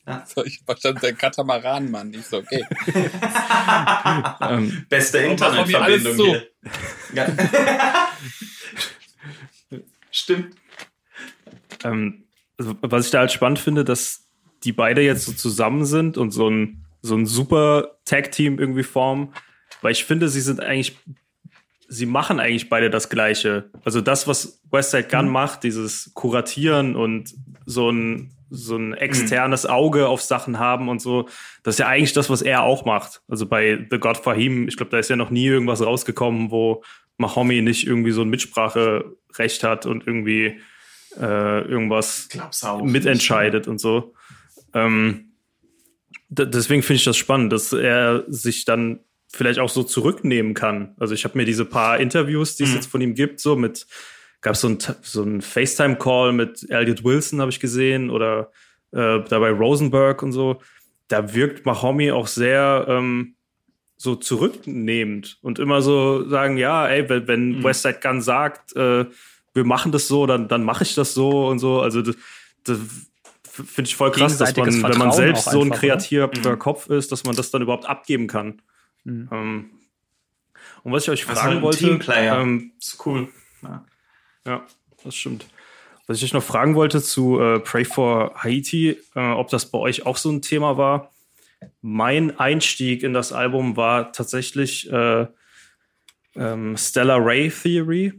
Ja. 0.07 0.25
So, 0.27 0.45
ich 0.45 0.61
verstand 0.65 1.03
der 1.03 1.15
Katamaran, 1.15 1.91
Mann. 1.91 2.13
Ich 2.13 2.27
so, 2.27 2.39
okay. 2.39 2.65
ähm, 4.41 4.87
Beste 4.89 5.19
Internetverbindung 5.19 6.17
hier. 6.17 6.47
Ja. 7.15 7.27
Stimmt. 10.11 10.55
Ähm, 11.83 12.25
also, 12.59 12.77
was 12.83 13.07
ich 13.07 13.13
da 13.13 13.21
halt 13.21 13.33
spannend 13.33 13.59
finde, 13.59 13.85
dass 13.85 14.29
die 14.63 14.73
beide 14.73 15.03
jetzt 15.03 15.25
so 15.25 15.33
zusammen 15.33 15.85
sind 15.85 16.19
und 16.19 16.31
so 16.31 16.49
ein, 16.49 16.85
so 17.03 17.17
ein 17.17 17.27
super 17.27 17.99
Tag-Team 18.05 18.59
irgendwie 18.59 18.83
formen, 18.83 19.33
weil 19.83 19.93
ich 19.93 20.05
finde, 20.05 20.29
sie 20.29 20.41
sind 20.41 20.61
eigentlich, 20.61 20.99
sie 21.89 22.07
machen 22.07 22.41
eigentlich 22.41 22.69
beide 22.69 22.91
das 22.91 23.09
Gleiche. 23.09 23.71
Also 23.85 24.01
das, 24.01 24.29
was 24.29 24.61
Westside 24.71 25.09
Gun 25.09 25.27
mhm. 25.27 25.33
macht, 25.33 25.63
dieses 25.63 26.13
Kuratieren 26.15 26.95
und 26.95 27.35
so 27.67 27.91
ein 27.91 28.31
so 28.55 28.77
ein 28.77 28.95
externes 28.95 29.67
Auge 29.67 30.09
auf 30.09 30.23
Sachen 30.23 30.59
haben 30.59 30.89
und 30.89 31.01
so. 31.01 31.29
Das 31.63 31.75
ist 31.75 31.79
ja 31.79 31.89
eigentlich 31.89 32.13
das, 32.13 32.31
was 32.31 32.43
er 32.43 32.63
auch 32.63 32.85
macht. 32.85 33.23
Also 33.29 33.47
bei 33.47 33.87
The 33.91 33.99
God 33.99 34.19
Fahim, 34.19 34.69
ich 34.69 34.77
glaube, 34.77 34.91
da 34.91 34.99
ist 34.99 35.11
ja 35.11 35.17
noch 35.17 35.31
nie 35.31 35.47
irgendwas 35.47 35.85
rausgekommen, 35.85 36.51
wo 36.51 36.83
Mahomi 37.17 37.63
nicht 37.63 37.87
irgendwie 37.87 38.13
so 38.13 38.23
ein 38.23 38.29
Mitspracherecht 38.29 39.63
hat 39.63 39.87
und 39.87 40.07
irgendwie 40.07 40.61
äh, 41.21 41.61
irgendwas 41.63 42.29
mitentscheidet 42.83 43.65
nicht, 43.65 43.69
und 43.69 43.79
so. 43.79 44.15
Ähm, 44.73 45.33
deswegen 46.29 46.83
finde 46.83 46.97
ich 46.97 47.05
das 47.05 47.17
spannend, 47.17 47.53
dass 47.53 47.73
er 47.73 48.25
sich 48.29 48.65
dann 48.65 49.01
vielleicht 49.29 49.59
auch 49.59 49.69
so 49.69 49.83
zurücknehmen 49.83 50.55
kann. 50.55 50.95
Also 50.99 51.15
ich 51.15 51.25
habe 51.25 51.37
mir 51.39 51.45
diese 51.45 51.65
paar 51.65 51.99
Interviews, 51.99 52.57
die 52.57 52.65
es 52.65 52.71
mhm. 52.71 52.75
jetzt 52.77 52.87
von 52.87 53.01
ihm 53.01 53.15
gibt, 53.15 53.41
so 53.41 53.57
mit 53.57 53.87
gab 54.45 54.57
so 54.57 54.69
es 54.69 54.93
so 55.03 55.23
einen 55.23 55.41
FaceTime-Call 55.41 56.33
mit 56.33 56.71
Elliot 56.71 57.03
Wilson, 57.03 57.41
habe 57.41 57.51
ich 57.51 57.61
gesehen, 57.61 58.11
oder 58.11 58.53
äh, 58.93 59.21
dabei 59.29 59.51
Rosenberg 59.51 60.23
und 60.23 60.33
so. 60.33 60.61
Da 61.09 61.35
wirkt 61.35 61.67
Mahomi 61.67 62.13
auch 62.13 62.27
sehr, 62.27 62.85
ähm, 62.89 63.35
so 63.97 64.17
zurücknehmend 64.17 65.39
und 65.41 65.59
immer 65.59 65.81
so 65.81 66.29
sagen, 66.29 66.59
ja, 66.59 66.87
ey, 66.87 67.09
wenn, 67.09 67.27
wenn 67.27 67.49
mhm. 67.59 67.65
Westside 67.65 68.01
Gun 68.03 68.21
sagt, 68.21 68.77
äh, 68.77 69.07
wir 69.55 69.65
machen 69.65 69.93
das 69.93 70.09
so, 70.09 70.27
dann, 70.27 70.47
dann 70.47 70.63
mache 70.63 70.85
ich 70.85 70.95
das 70.95 71.15
so 71.15 71.49
und 71.49 71.59
so. 71.59 71.81
Also 71.81 72.03
das, 72.03 72.17
das 72.65 72.79
finde 73.45 73.89
ich 73.89 73.97
voll 73.97 74.11
krass, 74.11 74.37
dass 74.37 74.55
man, 74.57 74.83
wenn 74.83 74.99
man 74.99 75.13
selbst 75.13 75.51
so 75.51 75.63
ein 75.63 75.71
kreativer 75.71 76.29
mhm. 76.29 76.59
Kopf 76.59 76.91
ist, 76.91 77.13
dass 77.13 77.25
man 77.25 77.35
das 77.35 77.51
dann 77.51 77.63
überhaupt 77.63 77.87
abgeben 77.87 78.27
kann. 78.27 78.61
Mhm. 79.05 79.29
Ähm, 79.33 79.71
und 80.83 80.93
was 80.93 81.05
ich 81.05 81.11
euch 81.11 81.25
fragen 81.25 81.55
halt 81.55 81.63
wollte, 81.63 81.79
Teamplayer. 81.79 82.41
Ähm, 82.41 82.73
ist 82.79 83.07
cool. 83.07 83.29
Ja. 83.63 83.87
Ja, 84.47 84.67
das 85.03 85.15
stimmt. 85.15 85.47
Was 86.07 86.19
ich 86.19 86.25
euch 86.25 86.35
noch 86.35 86.43
fragen 86.43 86.75
wollte 86.75 87.03
zu 87.03 87.41
äh, 87.41 87.61
Pray 87.61 87.85
for 87.85 88.35
Haiti, 88.37 88.99
äh, 89.15 89.33
ob 89.33 89.49
das 89.49 89.71
bei 89.71 89.79
euch 89.79 90.05
auch 90.05 90.19
so 90.19 90.31
ein 90.31 90.43
Thema 90.43 90.77
war. 90.77 91.11
Mein 91.81 92.39
Einstieg 92.39 93.03
in 93.03 93.15
das 93.15 93.33
Album 93.33 93.77
war 93.77 94.13
tatsächlich 94.13 94.91
äh, 94.93 95.27
ähm, 96.37 96.77
Stellar 96.77 97.25
Ray 97.25 97.51
Theory, 97.51 98.13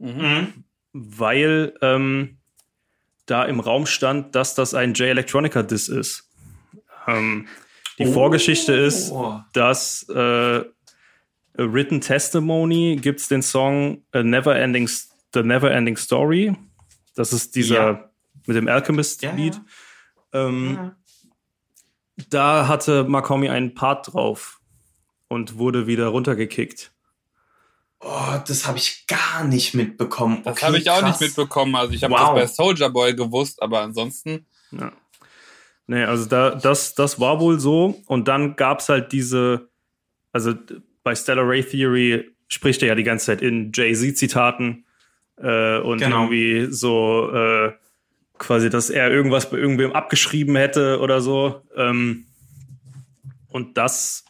mhm. 0.00 0.64
weil 0.92 1.74
ähm, 1.80 2.38
da 3.26 3.44
im 3.44 3.60
Raum 3.60 3.86
stand, 3.86 4.34
dass 4.34 4.56
das 4.56 4.74
ein 4.74 4.94
J 4.94 5.08
Electronica 5.08 5.62
Diss 5.62 5.88
ist. 5.88 6.28
Ähm, 7.06 7.46
die 7.98 8.06
oh. 8.06 8.12
Vorgeschichte 8.12 8.72
ist, 8.72 9.12
dass 9.52 10.08
äh, 10.08 10.64
Written 11.54 12.00
Testimony 12.00 12.98
gibt 13.00 13.20
es 13.20 13.28
den 13.28 13.42
Song 13.42 14.02
A 14.12 14.22
Never 14.22 14.56
Ending, 14.56 14.88
The 15.34 15.42
Never 15.42 15.70
Ending 15.70 15.96
Story. 15.96 16.54
Das 17.14 17.32
ist 17.32 17.54
dieser 17.54 17.90
ja. 17.92 18.10
mit 18.46 18.56
dem 18.56 18.68
Alchemist-Lied. 18.68 19.60
Ja, 20.32 20.48
ähm, 20.48 20.74
ja. 20.74 20.96
Da 22.28 22.68
hatte 22.68 23.04
Makomi 23.04 23.48
einen 23.48 23.74
Part 23.74 24.12
drauf 24.12 24.60
und 25.28 25.58
wurde 25.58 25.86
wieder 25.86 26.08
runtergekickt. 26.08 26.92
Oh, 28.00 28.40
das 28.46 28.66
habe 28.66 28.78
ich 28.78 29.06
gar 29.06 29.44
nicht 29.44 29.74
mitbekommen. 29.74 30.38
Okay, 30.44 30.52
das 30.54 30.62
habe 30.62 30.78
ich 30.78 30.90
auch 30.90 31.02
nicht 31.02 31.20
mitbekommen. 31.20 31.74
Also 31.76 31.92
ich 31.94 32.02
habe 32.02 32.14
wow. 32.14 32.34
das 32.34 32.34
bei 32.34 32.46
Soldier 32.46 32.90
Boy 32.90 33.14
gewusst, 33.14 33.62
aber 33.62 33.80
ansonsten. 33.80 34.46
Ja. 34.72 34.92
Nee, 35.86 36.04
also 36.04 36.26
da, 36.26 36.50
das, 36.54 36.94
das 36.94 37.20
war 37.20 37.38
wohl 37.40 37.60
so. 37.60 38.00
Und 38.06 38.28
dann 38.28 38.56
gab 38.56 38.80
es 38.80 38.88
halt 38.88 39.12
diese, 39.12 39.68
also 40.32 40.54
bei 41.02 41.14
Stellar 41.14 41.48
Ray 41.48 41.62
Theory 41.64 42.30
spricht 42.48 42.82
er 42.82 42.88
ja 42.88 42.94
die 42.94 43.02
ganze 43.04 43.26
Zeit 43.26 43.42
in 43.42 43.72
Jay-Z-Zitaten 43.72 44.84
äh, 45.42 45.78
und 45.78 45.98
genau. 45.98 46.22
irgendwie 46.22 46.72
so 46.72 47.30
äh, 47.32 47.72
quasi, 48.38 48.70
dass 48.70 48.90
er 48.90 49.10
irgendwas 49.10 49.50
bei 49.50 49.58
irgendwem 49.58 49.92
abgeschrieben 49.92 50.56
hätte 50.56 51.00
oder 51.00 51.20
so. 51.20 51.62
Ähm, 51.76 52.26
und 53.48 53.76
das 53.76 54.24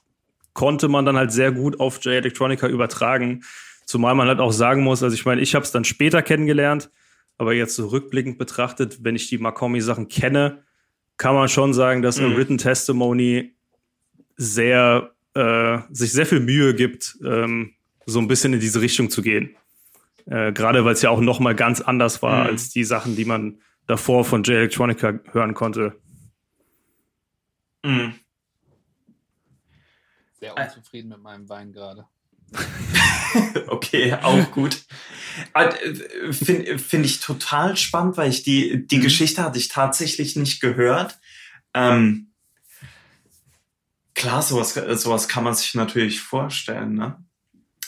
konnte 0.52 0.89
man 0.89 1.05
dann 1.06 1.16
halt 1.16 1.32
sehr 1.32 1.52
gut 1.52 1.80
auf 1.80 2.05
J 2.05 2.14
Electronica 2.14 2.66
übertragen. 2.66 3.43
Zumal 3.86 4.14
man 4.14 4.28
halt 4.28 4.40
auch 4.40 4.52
sagen 4.52 4.82
muss, 4.82 5.02
also 5.02 5.14
ich 5.14 5.24
meine, 5.24 5.40
ich 5.40 5.55
habe 5.55 5.64
es 5.64 5.72
dann 5.72 5.84
später 5.84 6.22
kennengelernt, 6.22 6.90
aber 7.39 7.55
jetzt 7.55 7.76
so 7.76 7.89
rückblickend 7.89 8.39
betrachtet, 8.39 8.98
wenn 9.02 9.16
ich 9.16 9.28
die 9.28 9.39
Makomi-Sachen 9.39 10.09
kenne, 10.09 10.62
kann 11.16 11.34
man 11.34 11.48
schon 11.48 11.74
sagen, 11.74 12.02
dass 12.02 12.20
mhm. 12.20 12.36
Written 12.36 12.59
Testimony 12.59 13.55
sehr 14.36 15.12
äh, 15.34 15.78
sich 15.90 16.12
sehr 16.12 16.26
viel 16.26 16.40
Mühe 16.40 16.74
gibt, 16.74 17.16
ähm, 17.24 17.72
so 18.06 18.18
ein 18.18 18.28
bisschen 18.28 18.52
in 18.52 18.60
diese 18.60 18.80
Richtung 18.80 19.10
zu 19.10 19.22
gehen. 19.22 19.56
Äh, 20.27 20.53
Gerade 20.53 20.85
weil 20.85 20.94
es 20.94 21.03
ja 21.03 21.11
auch 21.11 21.20
noch 21.20 21.40
mal 21.40 21.55
ganz 21.55 21.81
anders 21.81 22.23
war 22.23 22.44
mhm. 22.44 22.51
als 22.51 22.70
die 22.70 22.85
Sachen, 22.85 23.16
die 23.16 23.24
man 23.24 23.61
davor 23.86 24.24
von 24.24 24.43
J 24.43 24.57
Electronica 24.57 25.19
hören 25.32 25.55
konnte. 25.55 26.01
Mhm. 27.85 28.15
Sehr 30.40 30.57
unzufrieden 30.57 31.09
mit 31.09 31.20
meinem 31.20 31.49
Wein 31.49 31.73
gerade. 31.73 32.07
okay, 33.69 34.15
auch 34.15 34.51
gut. 34.51 34.82
Äh, 35.55 36.32
Finde 36.32 36.78
find 36.78 37.07
ich 37.07 37.20
total 37.20 37.77
spannend, 37.77 38.16
weil 38.16 38.31
ich 38.31 38.43
die, 38.43 38.86
die 38.86 38.99
mhm. 38.99 39.03
Geschichte 39.03 39.43
hatte 39.43 39.59
ich 39.59 39.69
tatsächlich 39.69 40.36
nicht 40.36 40.61
gehört. 40.61 41.19
Ähm, 41.74 42.32
klar, 44.15 44.43
sowas, 44.43 44.74
sowas 44.74 45.28
kann 45.28 45.44
man 45.44 45.55
sich 45.55 45.74
natürlich 45.74 46.20
vorstellen, 46.20 46.94
ne? 46.94 47.24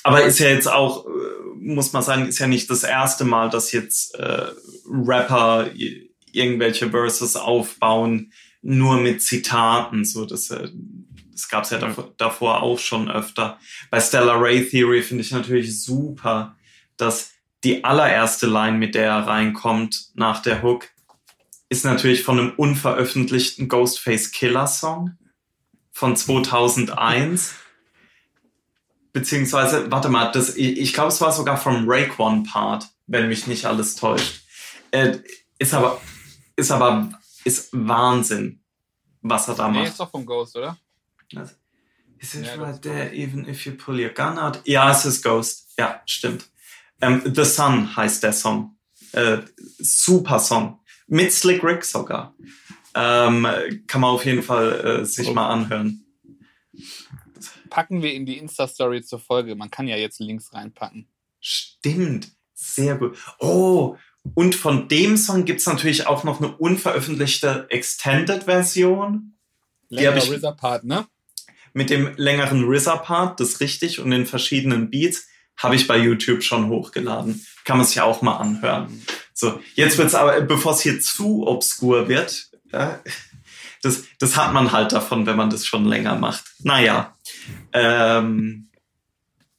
Aber 0.04 0.22
ist 0.22 0.38
ja 0.38 0.48
jetzt 0.48 0.70
auch, 0.70 1.06
äh, 1.06 1.10
muss 1.56 1.92
man 1.92 2.02
sagen, 2.02 2.28
ist 2.28 2.38
ja 2.38 2.46
nicht 2.46 2.70
das 2.70 2.84
erste 2.84 3.24
Mal, 3.24 3.50
dass 3.50 3.72
jetzt 3.72 4.14
äh, 4.14 4.48
Rapper 4.86 5.70
irgendwelche 6.30 6.90
Verses 6.90 7.36
aufbauen, 7.36 8.32
nur 8.60 8.98
mit 8.98 9.22
Zitaten. 9.22 10.04
So, 10.04 10.26
das, 10.26 10.50
äh, 10.50 10.68
das 11.32 11.48
gab 11.48 11.64
es 11.64 11.70
ja 11.70 11.78
davor, 11.78 12.12
davor 12.18 12.62
auch 12.62 12.78
schon 12.78 13.10
öfter. 13.10 13.58
Bei 13.90 14.00
Stellar 14.00 14.40
Ray 14.40 14.68
Theory 14.68 15.02
finde 15.02 15.24
ich 15.24 15.30
natürlich 15.30 15.82
super, 15.82 16.54
dass 16.98 17.32
die 17.64 17.82
allererste 17.82 18.46
Line, 18.46 18.76
mit 18.76 18.94
der 18.94 19.06
er 19.06 19.26
reinkommt 19.26 20.10
nach 20.14 20.42
der 20.42 20.62
Hook, 20.62 20.88
ist 21.70 21.86
natürlich 21.86 22.22
von 22.22 22.38
einem 22.38 22.52
unveröffentlichten 22.56 23.68
Ghostface 23.68 24.32
Killer 24.32 24.66
Song 24.66 25.16
von 25.92 26.14
2001. 26.14 27.54
Beziehungsweise, 29.14 29.92
warte 29.92 30.08
mal, 30.08 30.32
das, 30.32 30.56
ich, 30.56 30.76
ich 30.76 30.92
glaube, 30.92 31.10
es 31.10 31.20
war 31.20 31.30
sogar 31.30 31.56
vom 31.56 31.88
Raekwon-Part, 31.88 32.88
wenn 33.06 33.28
mich 33.28 33.46
nicht 33.46 33.64
alles 33.64 33.94
täuscht. 33.94 34.42
Äh, 34.90 35.18
ist 35.56 35.72
aber, 35.72 36.00
ist 36.56 36.72
aber, 36.72 37.12
ist 37.44 37.68
Wahnsinn, 37.72 38.60
was 39.22 39.46
er 39.46 39.54
da 39.54 39.68
nee, 39.68 39.74
macht. 39.74 39.82
Nee, 39.84 39.90
ist 39.90 40.00
doch 40.00 40.10
vom 40.10 40.26
Ghost, 40.26 40.56
oder? 40.56 40.76
Is 42.18 42.34
it 42.34 42.44
ja, 42.44 42.54
right 42.56 42.82
there, 42.82 43.14
even 43.14 43.48
if 43.48 43.64
you 43.64 43.72
pull 43.72 44.00
your 44.00 44.10
gun 44.10 44.36
out? 44.36 44.60
Ja, 44.64 44.90
es 44.90 45.04
ist 45.04 45.22
Ghost. 45.22 45.68
Ja, 45.78 46.02
stimmt. 46.06 46.50
Ähm, 47.00 47.22
The 47.24 47.44
Sun 47.44 47.96
heißt 47.96 48.20
der 48.24 48.32
Song. 48.32 48.76
Äh, 49.12 49.38
super 49.78 50.40
Song. 50.40 50.80
Mit 51.06 51.32
Slick 51.32 51.62
Rick 51.62 51.84
sogar. 51.84 52.34
Ähm, 52.96 53.46
kann 53.86 54.00
man 54.00 54.10
auf 54.10 54.24
jeden 54.24 54.42
Fall 54.42 55.02
äh, 55.02 55.04
sich 55.04 55.28
oh. 55.28 55.34
mal 55.34 55.50
anhören. 55.50 56.03
Packen 57.74 58.02
wir 58.02 58.14
in 58.14 58.24
die 58.24 58.38
Insta-Story 58.38 59.02
zur 59.02 59.18
Folge. 59.18 59.56
Man 59.56 59.68
kann 59.68 59.88
ja 59.88 59.96
jetzt 59.96 60.20
Links 60.20 60.54
reinpacken. 60.54 61.08
Stimmt. 61.40 62.28
Sehr 62.54 62.94
gut. 62.94 63.18
Oh, 63.40 63.96
und 64.34 64.54
von 64.54 64.86
dem 64.86 65.16
Song 65.16 65.44
gibt 65.44 65.58
es 65.58 65.66
natürlich 65.66 66.06
auch 66.06 66.22
noch 66.22 66.40
eine 66.40 66.56
unveröffentlichte 66.56 67.66
Extended-Version. 67.70 69.34
Länger 69.88 70.14
RZA-Part, 70.14 70.84
ne? 70.84 71.08
Mit 71.72 71.90
dem 71.90 72.14
längeren 72.16 72.62
RZA-Part, 72.62 73.40
das 73.40 73.48
ist 73.48 73.60
richtig, 73.60 73.98
und 73.98 74.12
den 74.12 74.26
verschiedenen 74.26 74.88
Beats 74.88 75.26
habe 75.56 75.74
ich 75.74 75.88
bei 75.88 75.98
YouTube 75.98 76.44
schon 76.44 76.68
hochgeladen. 76.68 77.44
Kann 77.64 77.78
man 77.78 77.86
sich 77.88 78.00
auch 78.00 78.22
mal 78.22 78.36
anhören. 78.36 79.02
So, 79.32 79.58
jetzt 79.74 79.98
wird's 79.98 80.14
aber, 80.14 80.40
bevor 80.42 80.74
es 80.74 80.80
hier 80.80 81.00
zu 81.00 81.44
obskur 81.48 82.06
wird, 82.06 82.50
ja, 82.70 83.00
das, 83.82 84.04
das 84.20 84.36
hat 84.36 84.52
man 84.52 84.70
halt 84.70 84.92
davon, 84.92 85.26
wenn 85.26 85.36
man 85.36 85.50
das 85.50 85.66
schon 85.66 85.86
länger 85.86 86.14
macht. 86.14 86.44
Naja. 86.60 87.13
Ähm, 87.72 88.68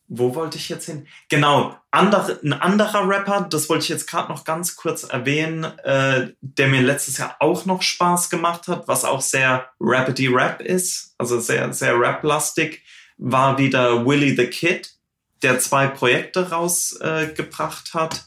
wo 0.07 0.36
wollte 0.36 0.57
ich 0.57 0.70
jetzt 0.70 0.86
hin? 0.86 1.07
Genau, 1.30 1.76
andere, 1.90 2.40
ein 2.44 2.53
anderer 2.53 3.07
Rapper, 3.07 3.48
das 3.49 3.70
wollte 3.70 3.84
ich 3.84 3.90
jetzt 3.90 4.07
gerade 4.07 4.32
noch 4.32 4.44
ganz 4.44 4.76
kurz 4.76 5.03
erwähnen, 5.03 5.64
äh, 5.80 6.32
der 6.41 6.68
mir 6.68 6.82
letztes 6.82 7.18
Jahr 7.18 7.38
auch 7.40 7.66
noch 7.66 7.82
Spaß 7.82 8.30
gemacht 8.30 8.68
hat, 8.68 8.88
was 8.88 9.03
auch 9.03 9.22
sehr 9.22 9.70
Rapidy 9.80 10.28
Rap 10.28 10.62
ist, 10.62 11.16
also 11.18 11.40
sehr, 11.40 11.74
sehr 11.74 11.99
rap-lastig, 11.99 12.84
war 13.18 13.57
wieder 13.57 14.06
Willy 14.06 14.36
the 14.36 14.48
Kid, 14.48 14.94
der 15.41 15.60
zwei 15.60 15.88
Projekte 15.88 16.49
rausgebracht 16.52 17.90
äh, 17.94 17.98
hat. 17.98 18.26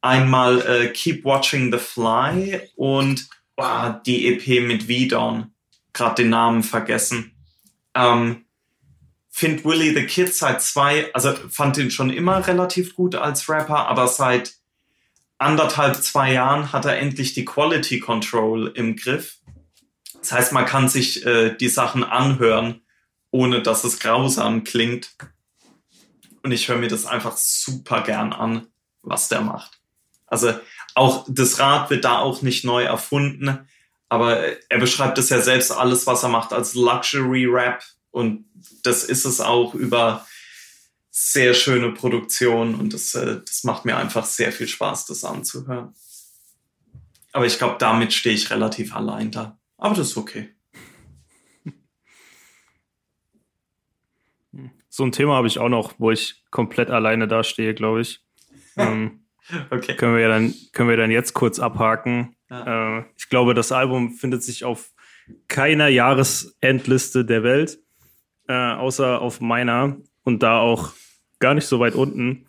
Einmal 0.00 0.60
äh, 0.62 0.88
Keep 0.88 1.24
Watching 1.24 1.72
the 1.72 1.78
Fly 1.78 2.60
und 2.76 3.28
oh, 3.56 3.90
die 4.06 4.28
EP 4.28 4.64
mit 4.64 4.84
V-Dawn. 4.84 5.52
Gerade 5.92 6.22
den 6.22 6.30
Namen 6.30 6.62
vergessen. 6.62 7.32
Ähm, 7.94 8.44
Find 9.38 9.64
Willy 9.64 9.94
the 9.94 10.04
Kid 10.04 10.34
seit 10.34 10.60
zwei, 10.62 11.14
also 11.14 11.32
fand 11.48 11.76
ihn 11.76 11.92
schon 11.92 12.10
immer 12.10 12.44
relativ 12.44 12.96
gut 12.96 13.14
als 13.14 13.48
Rapper, 13.48 13.86
aber 13.86 14.08
seit 14.08 14.54
anderthalb, 15.38 15.94
zwei 16.02 16.32
Jahren 16.32 16.72
hat 16.72 16.86
er 16.86 16.98
endlich 16.98 17.34
die 17.34 17.44
Quality 17.44 18.00
Control 18.00 18.72
im 18.74 18.96
Griff. 18.96 19.36
Das 20.18 20.32
heißt, 20.32 20.52
man 20.52 20.66
kann 20.66 20.88
sich 20.88 21.24
äh, 21.24 21.54
die 21.54 21.68
Sachen 21.68 22.02
anhören, 22.02 22.80
ohne 23.30 23.62
dass 23.62 23.84
es 23.84 24.00
grausam 24.00 24.64
klingt. 24.64 25.10
Und 26.42 26.50
ich 26.50 26.66
höre 26.66 26.78
mir 26.78 26.88
das 26.88 27.06
einfach 27.06 27.36
super 27.36 28.00
gern 28.00 28.32
an, 28.32 28.66
was 29.02 29.28
der 29.28 29.42
macht. 29.42 29.78
Also 30.26 30.52
auch 30.96 31.24
das 31.28 31.60
Rad 31.60 31.90
wird 31.90 32.04
da 32.04 32.18
auch 32.18 32.42
nicht 32.42 32.64
neu 32.64 32.82
erfunden, 32.82 33.68
aber 34.08 34.40
er 34.68 34.78
beschreibt 34.80 35.16
es 35.18 35.28
ja 35.28 35.40
selbst 35.40 35.70
alles, 35.70 36.08
was 36.08 36.24
er 36.24 36.28
macht, 36.28 36.52
als 36.52 36.74
Luxury 36.74 37.46
Rap 37.46 37.84
und 38.10 38.47
das 38.82 39.04
ist 39.04 39.24
es 39.24 39.40
auch 39.40 39.74
über 39.74 40.26
sehr 41.10 41.54
schöne 41.54 41.92
Produktion 41.92 42.74
und 42.74 42.94
das, 42.94 43.14
äh, 43.14 43.40
das 43.44 43.64
macht 43.64 43.84
mir 43.84 43.96
einfach 43.96 44.24
sehr 44.24 44.52
viel 44.52 44.68
Spaß, 44.68 45.06
das 45.06 45.24
anzuhören. 45.24 45.94
Aber 47.32 47.46
ich 47.46 47.58
glaube, 47.58 47.76
damit 47.78 48.12
stehe 48.12 48.34
ich 48.34 48.50
relativ 48.50 48.94
allein 48.94 49.30
da. 49.30 49.58
Aber 49.76 49.94
das 49.94 50.08
ist 50.08 50.16
okay. 50.16 50.54
So 54.88 55.04
ein 55.04 55.12
Thema 55.12 55.36
habe 55.36 55.46
ich 55.46 55.58
auch 55.58 55.68
noch, 55.68 55.94
wo 55.98 56.10
ich 56.10 56.42
komplett 56.50 56.90
alleine 56.90 57.28
dastehe, 57.28 57.72
glaube 57.74 58.00
ich. 58.00 58.20
ähm, 58.76 59.24
okay. 59.70 59.94
Können 59.96 60.16
wir 60.16 60.28
dann, 60.28 60.52
können 60.72 60.88
wir 60.88 60.96
dann 60.96 61.12
jetzt 61.12 61.34
kurz 61.34 61.60
abhaken. 61.60 62.36
Ja. 62.50 62.98
Äh, 62.98 63.04
ich 63.16 63.28
glaube, 63.28 63.54
das 63.54 63.70
Album 63.70 64.14
findet 64.14 64.42
sich 64.42 64.64
auf 64.64 64.90
keiner 65.46 65.88
Jahresendliste 65.88 67.24
der 67.24 67.42
Welt, 67.44 67.78
äh, 68.48 68.72
außer 68.72 69.20
auf 69.20 69.40
meiner 69.40 69.96
und 70.24 70.42
da 70.42 70.58
auch 70.58 70.92
gar 71.38 71.54
nicht 71.54 71.66
so 71.66 71.78
weit 71.80 71.94
unten. 71.94 72.46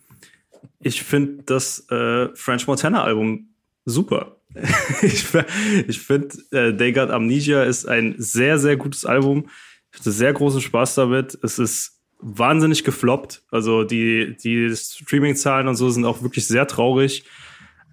Ich 0.80 1.04
finde 1.04 1.44
das 1.44 1.90
äh, 1.90 2.30
French 2.36 2.68
Montana 2.68 3.04
Album 3.04 3.50
super. 3.86 4.38
ich 5.02 5.26
ich 5.88 6.00
finde, 6.00 6.38
äh, 6.52 6.76
They 6.76 6.92
Got 6.92 7.12
Amnesia 7.12 7.64
ist 7.64 7.88
ein 7.88 8.16
sehr, 8.18 8.58
sehr 8.58 8.78
gutes 8.78 9.06
Album. 9.06 9.50
Ich 9.92 10.00
hatte 10.00 10.12
sehr 10.12 10.34
großen 10.34 10.62
Spaß 10.62 10.96
damit. 10.96 11.38
Es 11.44 11.60
ist 11.60 12.00
wahnsinnig 12.20 12.84
gefloppt. 12.84 13.44
Also 13.52 13.84
die, 13.84 14.36
die 14.38 14.76
Streaming-Zahlen 14.76 15.68
und 15.68 15.76
so 15.76 15.90
sind 15.90 16.06
auch 16.06 16.22
wirklich 16.22 16.48
sehr 16.48 16.68
traurig. 16.68 17.26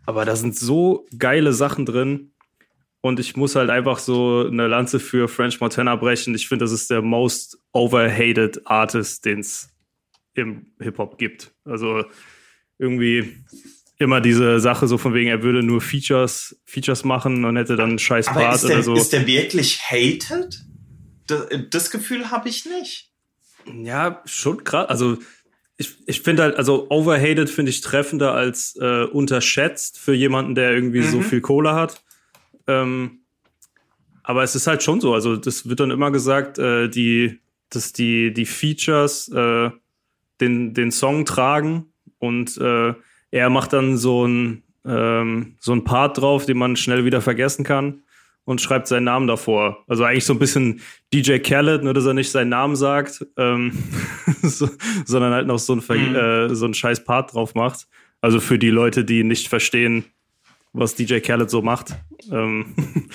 Aber 0.06 0.24
da 0.24 0.36
sind 0.36 0.56
so 0.56 1.06
geile 1.18 1.52
Sachen 1.52 1.84
drin. 1.84 2.32
Und 3.06 3.20
ich 3.20 3.36
muss 3.36 3.54
halt 3.54 3.70
einfach 3.70 4.00
so 4.00 4.46
eine 4.46 4.66
Lanze 4.66 4.98
für 4.98 5.28
French 5.28 5.60
Montana 5.60 5.94
brechen. 5.94 6.34
Ich 6.34 6.48
finde, 6.48 6.64
das 6.64 6.72
ist 6.72 6.90
der 6.90 7.02
most 7.02 7.56
overhated 7.72 8.66
Artist, 8.66 9.24
den 9.24 9.40
es 9.40 9.68
im 10.34 10.72
Hip-Hop 10.80 11.16
gibt. 11.16 11.52
Also 11.64 12.04
irgendwie 12.78 13.44
immer 13.98 14.20
diese 14.20 14.58
Sache 14.58 14.88
so 14.88 14.98
von 14.98 15.14
wegen, 15.14 15.30
er 15.30 15.44
würde 15.44 15.62
nur 15.62 15.80
Features, 15.80 16.60
Features 16.64 17.04
machen 17.04 17.44
und 17.44 17.56
hätte 17.56 17.76
dann 17.76 17.90
einen 17.90 17.98
scheiß 18.00 18.26
Aber 18.26 18.40
Part 18.40 18.64
der, 18.64 18.70
oder 18.70 18.82
so. 18.82 18.94
Ist 18.94 19.12
der 19.12 19.24
wirklich 19.24 19.80
hated? 19.88 20.64
Das, 21.28 21.46
das 21.70 21.90
Gefühl 21.92 22.32
habe 22.32 22.48
ich 22.48 22.66
nicht. 22.66 23.12
Ja, 23.72 24.20
schon 24.24 24.64
krass. 24.64 24.88
Also 24.88 25.18
ich, 25.76 25.96
ich 26.06 26.22
finde 26.22 26.42
halt, 26.42 26.56
also 26.56 26.90
overhated 26.90 27.50
finde 27.50 27.70
ich 27.70 27.82
treffender 27.82 28.32
als 28.32 28.76
äh, 28.80 29.04
unterschätzt 29.04 29.98
für 30.00 30.12
jemanden, 30.12 30.56
der 30.56 30.72
irgendwie 30.72 31.02
mhm. 31.02 31.10
so 31.10 31.22
viel 31.22 31.40
Kohle 31.40 31.74
hat. 31.74 32.02
Ähm, 32.66 33.20
aber 34.22 34.42
es 34.42 34.54
ist 34.54 34.66
halt 34.66 34.82
schon 34.82 35.00
so. 35.00 35.14
Also 35.14 35.36
das 35.36 35.68
wird 35.68 35.80
dann 35.80 35.90
immer 35.90 36.10
gesagt, 36.10 36.58
äh, 36.58 36.88
die, 36.88 37.40
dass 37.70 37.92
die, 37.92 38.32
die 38.32 38.46
Features 38.46 39.28
äh, 39.28 39.70
den, 40.40 40.74
den 40.74 40.90
Song 40.90 41.24
tragen 41.24 41.86
und 42.18 42.58
äh, 42.58 42.94
er 43.30 43.50
macht 43.50 43.72
dann 43.72 43.96
so 43.96 44.26
ein, 44.26 44.62
ähm, 44.84 45.56
so 45.60 45.72
ein 45.72 45.84
Part 45.84 46.18
drauf, 46.18 46.46
den 46.46 46.58
man 46.58 46.76
schnell 46.76 47.04
wieder 47.04 47.20
vergessen 47.20 47.64
kann 47.64 48.02
und 48.44 48.60
schreibt 48.60 48.88
seinen 48.88 49.04
Namen 49.04 49.26
davor. 49.26 49.84
Also 49.88 50.04
eigentlich 50.04 50.24
so 50.24 50.32
ein 50.32 50.38
bisschen 50.38 50.80
DJ 51.12 51.38
Khaled, 51.38 51.82
nur 51.82 51.94
dass 51.94 52.06
er 52.06 52.14
nicht 52.14 52.30
seinen 52.30 52.48
Namen 52.48 52.76
sagt, 52.76 53.26
ähm, 53.36 53.72
so, 54.42 54.68
sondern 55.04 55.32
halt 55.32 55.46
noch 55.46 55.58
so 55.58 55.74
ein, 55.74 55.82
mhm. 55.88 56.16
äh, 56.16 56.54
so 56.54 56.66
ein 56.66 56.74
scheiß 56.74 57.04
Part 57.04 57.34
drauf 57.34 57.54
macht. 57.54 57.86
Also 58.20 58.40
für 58.40 58.58
die 58.58 58.70
Leute, 58.70 59.04
die 59.04 59.24
nicht 59.24 59.48
verstehen, 59.48 60.04
was 60.76 60.94
DJ 60.94 61.20
Khaled 61.20 61.50
so 61.50 61.62
macht. 61.62 61.94
Ähm, 62.30 62.74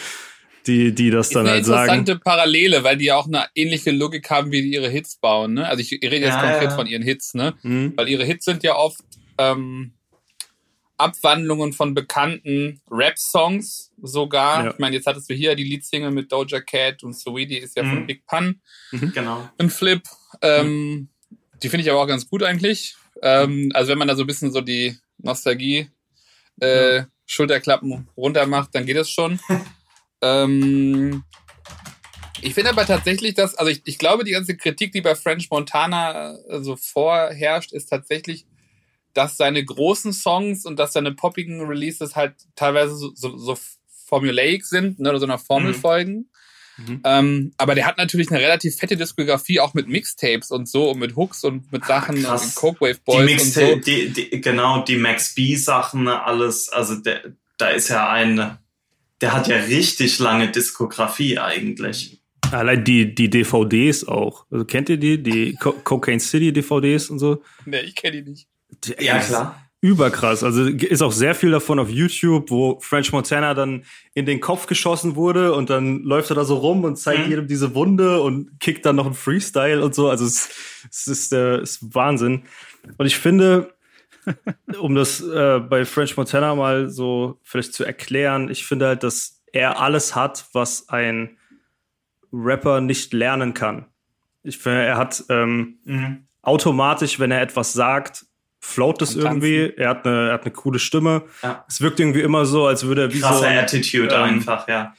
die, 0.68 0.94
die 0.94 1.10
das 1.10 1.30
dann 1.30 1.48
halt 1.48 1.66
sagen. 1.66 1.90
Eine 1.90 2.00
interessante 2.00 2.24
Parallele, 2.24 2.84
weil 2.84 2.98
die 2.98 3.06
ja 3.06 3.16
auch 3.16 3.28
eine 3.28 3.46
ähnliche 3.56 3.92
Logik 3.92 4.30
haben, 4.30 4.52
wie 4.52 4.62
die 4.62 4.74
ihre 4.74 4.90
Hits 4.90 5.18
bauen. 5.18 5.54
Ne? 5.54 5.68
Also 5.68 5.82
ich 5.82 5.92
rede 5.92 6.18
jetzt 6.18 6.36
ja, 6.36 6.42
konkret 6.42 6.70
ja. 6.70 6.76
von 6.76 6.88
ihren 6.88 7.04
Hits, 7.04 7.34
ne? 7.34 7.54
Mhm. 7.62 7.94
Weil 7.96 8.10
ihre 8.10 8.26
Hits 8.26 8.46
sind 8.46 8.64
ja 8.64 8.76
oft 8.76 9.02
ähm, 9.38 9.94
Abwandlungen 10.98 11.74
von 11.74 11.94
bekannten 11.94 12.82
Rap-Songs 12.90 13.92
sogar. 14.02 14.66
Ja. 14.66 14.72
Ich 14.72 14.80
meine, 14.80 14.96
jetzt 14.96 15.08
hattest 15.08 15.30
du 15.30 15.34
hier 15.34 15.56
die 15.56 15.64
Leadsingle 15.64 16.12
mit 16.12 16.32
Doja 16.32 16.62
Cat 16.62 17.04
und 17.04 17.14
Sweetie 17.14 17.58
ist 17.58 17.76
ja 17.76 17.84
mhm. 17.84 17.94
von 17.94 18.08
Big 18.08 18.26
Pun. 18.26 18.62
Mhm, 18.92 19.12
genau. 19.14 19.50
Im 19.58 19.70
Flip. 19.70 20.02
Ähm, 20.42 20.68
mhm. 20.68 21.10
Die 21.64 21.70
finde 21.70 21.84
ich 21.84 21.92
aber 21.92 22.02
auch 22.02 22.08
ganz 22.08 22.28
gut 22.28 22.44
eigentlich. 22.44 22.96
Ähm, 23.22 23.72
also 23.74 23.92
wenn 23.92 23.98
man 23.98 24.08
da 24.08 24.16
so 24.16 24.24
ein 24.24 24.28
bisschen 24.28 24.52
so 24.52 24.62
die 24.62 24.98
Nostalgie 25.18 25.90
äh. 26.60 27.04
Schulterklappen 27.32 28.10
runter 28.18 28.46
macht, 28.46 28.76
dann 28.76 28.86
geht 28.86 28.98
es 28.98 29.10
schon. 29.10 29.40
ähm, 30.22 31.24
ich 32.42 32.54
finde 32.54 32.72
aber 32.72 32.86
tatsächlich, 32.86 33.36
dass, 33.36 33.56
also 33.56 33.72
ich, 33.72 33.82
ich 33.86 33.98
glaube, 33.98 34.26
die 34.26 34.32
ganze 34.32 34.58
Kritik, 34.58 34.92
die 34.92 35.02
bei 35.02 35.16
French 35.16 35.50
Montana 35.50 36.36
äh, 36.50 36.62
so 36.62 36.76
vorherrscht, 36.76 37.72
ist 37.72 37.86
tatsächlich, 37.86 38.46
dass 39.14 39.38
seine 39.38 39.64
großen 39.64 40.12
Songs 40.12 40.66
und 40.66 40.78
dass 40.78 40.94
seine 40.94 41.14
poppigen 41.14 41.62
Releases 41.62 42.18
halt 42.18 42.36
teilweise 42.56 42.96
so, 42.96 43.12
so, 43.16 43.38
so 43.38 43.58
formulaic 44.08 44.66
sind, 44.66 45.00
ne, 45.00 45.10
oder 45.10 45.20
so 45.20 45.26
einer 45.26 45.38
Formel 45.38 45.72
mhm. 45.72 45.78
folgen. 45.78 46.31
Mhm. 46.88 47.02
Ähm, 47.04 47.52
aber 47.58 47.76
der 47.76 47.86
hat 47.86 47.98
natürlich 47.98 48.32
eine 48.32 48.40
relativ 48.40 48.76
fette 48.76 48.98
Diskografie, 48.98 49.60
auch 49.60 49.74
mit 49.74 49.88
Mixtapes 49.88 50.52
und 50.52 50.68
so 50.68 50.90
und 50.92 51.00
mit 51.00 51.16
Hooks 51.16 51.44
und 51.44 51.72
mit 51.72 51.86
Sachen 51.86 52.26
Ach, 52.26 52.42
und 52.42 52.56
Coke 52.56 52.82
Wave 52.82 53.00
Boys 53.06 53.28
die 53.28 53.34
und 53.34 53.54
so. 53.54 53.76
Die, 53.78 54.10
die, 54.10 54.42
genau, 54.42 54.84
die 54.84 54.98
Max 54.98 55.36
B 55.36 55.56
Sachen, 55.56 56.08
alles, 56.08 56.70
also 56.70 56.96
der, 56.96 57.34
da 57.58 57.70
ist 57.70 57.90
ja 57.90 58.10
ein, 58.10 58.58
der 59.22 59.34
hat 59.34 59.48
ja 59.48 59.58
richtig 59.58 60.20
lange 60.20 60.50
Diskografie 60.50 61.38
eigentlich. 61.38 62.22
Allein 62.52 62.84
die, 62.84 63.16
die 63.16 63.30
DVDs 63.30 64.08
auch. 64.08 64.46
Also 64.52 64.66
kennt 64.66 64.90
ihr 64.90 64.98
die? 64.98 65.22
Die 65.22 65.56
Co 65.56 65.72
Cocaine 65.72 66.20
City 66.20 66.52
DVDs 66.52 67.10
und 67.10 67.20
so? 67.20 67.42
Nee, 67.66 67.82
ich 67.82 67.96
kenne 67.96 68.22
die 68.22 68.30
nicht. 68.30 68.48
Ja, 69.00 69.20
klar. 69.20 69.71
Überkrass. 69.82 70.44
Also 70.44 70.66
ist 70.66 71.02
auch 71.02 71.12
sehr 71.12 71.34
viel 71.34 71.50
davon 71.50 71.80
auf 71.80 71.90
YouTube, 71.90 72.52
wo 72.52 72.80
French 72.82 73.12
Montana 73.12 73.56
dann 73.56 73.84
in 74.14 74.28
den 74.28 74.40
Kopf 74.40 74.68
geschossen 74.68 75.16
wurde 75.16 75.54
und 75.54 75.72
dann 75.72 76.04
läuft 76.04 76.30
er 76.30 76.36
da 76.36 76.46
so 76.46 76.58
rum 76.58 76.84
und 76.84 76.98
zeigt 76.98 77.26
mhm. 77.26 77.30
jedem 77.30 77.48
diese 77.48 77.74
Wunde 77.74 78.22
und 78.22 78.60
kickt 78.60 78.86
dann 78.86 78.96
noch 78.96 79.08
einen 79.08 79.16
Freestyle 79.16 79.84
und 79.84 79.96
so. 79.96 80.08
Also 80.08 80.26
es, 80.26 80.50
es 80.90 81.08
ist, 81.08 81.34
äh, 81.34 81.60
ist 81.62 81.96
Wahnsinn. 81.96 82.44
Und 82.98 83.08
ich 83.08 83.18
finde, 83.18 83.74
um 84.80 84.94
das 84.94 85.20
äh, 85.20 85.60
bei 85.60 85.84
French 85.86 86.16
Montana 86.16 86.54
mal 86.54 86.90
so 86.92 87.40
vielleicht 87.42 87.74
zu 87.74 87.84
erklären, 87.84 88.50
ich 88.52 88.68
finde 88.68 88.86
halt, 88.86 89.02
dass 89.02 89.42
er 89.52 89.80
alles 89.80 90.16
hat, 90.16 90.46
was 90.54 90.90
ein 90.90 91.38
Rapper 92.32 92.82
nicht 92.82 93.14
lernen 93.14 93.56
kann. 93.56 93.86
Ich 94.44 94.60
finde, 94.60 94.84
er 94.84 94.98
hat 94.98 95.24
ähm, 95.30 95.80
mhm. 95.86 96.28
automatisch, 96.44 97.20
wenn 97.20 97.32
er 97.32 97.42
etwas 97.42 97.74
sagt, 97.74 98.28
float 98.62 99.02
das 99.02 99.16
irgendwie. 99.16 99.74
Er 99.76 99.90
hat 99.90 100.06
eine, 100.06 100.28
er 100.28 100.34
hat 100.34 100.44
eine 100.44 100.52
coole 100.52 100.80
Stimme. 100.80 101.24
Ja. 101.44 101.66
Es 101.68 101.82
wirkt 101.82 102.00
irgendwie 102.00 102.22
immer 102.22 102.46
so, 102.46 102.68
als 102.68 102.86
würde 102.86 103.02
er 103.02 103.14
wie 103.14 103.20
Krasse 103.20 103.40
so. 103.40 103.46
Attitude 103.46 104.14
ähm, 104.14 104.22
einfach, 104.22 104.68
ja. 104.68 104.94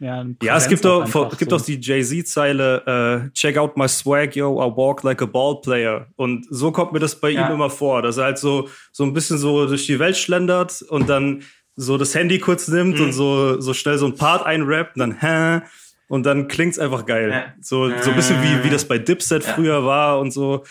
Ja, 0.00 0.24
ja 0.40 0.56
es 0.56 0.68
gibt 0.68 0.84
doch, 0.84 1.04
es 1.04 1.38
gibt 1.38 1.50
so. 1.50 1.58
doch 1.58 1.64
die 1.64 1.80
Jay-Z-Zeile, 1.80 3.26
uh, 3.26 3.30
check 3.34 3.56
out 3.56 3.76
my 3.76 3.88
swag, 3.88 4.36
yo, 4.36 4.62
I 4.62 4.76
walk 4.76 5.02
like 5.02 5.20
a 5.20 5.26
ball 5.26 5.60
player. 5.60 6.06
Und 6.14 6.46
so 6.50 6.70
kommt 6.70 6.92
mir 6.92 7.00
das 7.00 7.20
bei 7.20 7.30
ja. 7.30 7.48
ihm 7.48 7.54
immer 7.54 7.68
vor, 7.68 8.02
dass 8.02 8.16
er 8.16 8.24
halt 8.26 8.38
so, 8.38 8.68
so 8.92 9.02
ein 9.02 9.12
bisschen 9.12 9.38
so 9.38 9.66
durch 9.66 9.86
die 9.86 9.98
Welt 9.98 10.16
schlendert 10.16 10.82
und 10.82 11.08
dann 11.08 11.42
so 11.74 11.98
das 11.98 12.14
Handy 12.14 12.38
kurz 12.38 12.68
nimmt 12.68 12.98
mhm. 12.98 13.06
und 13.06 13.12
so, 13.12 13.60
so 13.60 13.74
schnell 13.74 13.98
so 13.98 14.06
ein 14.06 14.14
Part 14.14 14.46
einrappt 14.46 14.96
und 14.96 15.00
dann, 15.00 15.20
hä? 15.20 15.66
Und 16.06 16.24
dann 16.24 16.46
klingt's 16.46 16.78
einfach 16.78 17.04
geil. 17.04 17.30
Ja. 17.30 17.52
So, 17.60 17.90
so 18.00 18.10
ein 18.10 18.16
bisschen 18.16 18.40
wie, 18.42 18.64
wie 18.64 18.70
das 18.70 18.86
bei 18.86 18.98
Dipset 18.98 19.44
ja. 19.44 19.52
früher 19.52 19.84
war 19.84 20.20
und 20.20 20.30
so. 20.30 20.64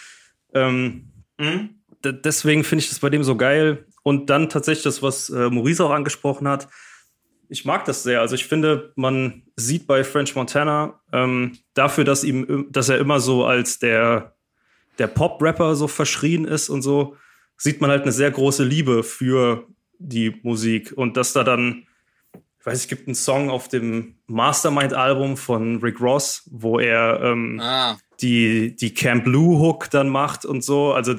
Ähm, 0.54 1.12
mhm 1.38 1.77
deswegen 2.04 2.64
finde 2.64 2.84
ich 2.84 2.90
das 2.90 3.00
bei 3.00 3.10
dem 3.10 3.24
so 3.24 3.36
geil. 3.36 3.86
Und 4.04 4.30
dann 4.30 4.50
tatsächlich 4.50 4.84
das, 4.84 5.04
was 5.04 5.30
äh, 5.30 5.50
Maurice 5.50 5.84
auch 5.84 5.92
angesprochen 5.92 6.48
hat. 6.48 6.68
Ich 7.50 7.66
mag 7.66 7.86
das 7.86 8.04
sehr. 8.04 8.22
Also 8.22 8.36
ich 8.36 8.46
finde, 8.46 8.92
man 8.96 9.44
sieht 9.56 9.88
bei 9.88 10.04
French 10.04 10.36
Montana 10.36 11.00
ähm, 11.12 11.58
dafür, 11.74 12.04
dass 12.04 12.24
ihm, 12.24 12.68
dass 12.70 12.90
er 12.90 13.00
immer 13.00 13.20
so 13.20 13.46
als 13.46 13.80
der 13.80 14.34
der 14.98 15.08
Pop-Rapper 15.08 15.76
so 15.76 15.88
verschrien 15.88 16.46
ist 16.46 16.70
und 16.70 16.82
so, 16.82 17.16
sieht 17.56 17.82
man 17.82 17.90
halt 17.90 18.04
eine 18.04 18.12
sehr 18.12 18.32
große 18.32 18.64
Liebe 18.64 19.04
für 19.04 19.68
die 20.00 20.40
Musik 20.44 20.94
und 20.96 21.18
dass 21.18 21.34
da 21.34 21.44
dann, 21.44 21.88
ich 22.60 22.66
weiß, 22.66 22.80
es 22.80 22.88
gibt 22.88 23.08
einen 23.08 23.16
Song 23.16 23.50
auf 23.50 23.68
dem 23.68 24.16
Mastermind-Album 24.28 25.38
von 25.38 25.78
Rick 25.82 26.00
Ross, 26.00 26.48
wo 26.52 26.80
er 26.80 27.22
ähm, 27.24 27.60
ah. 27.62 27.98
die 28.22 28.76
die 28.76 28.94
Camp 28.94 29.24
Blue 29.24 29.60
Hook 29.60 29.90
dann 29.90 30.10
macht 30.10 30.46
und 30.46 30.64
so. 30.64 30.94
Also 30.94 31.16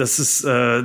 das 0.00 0.18
ist, 0.18 0.44
äh, 0.44 0.82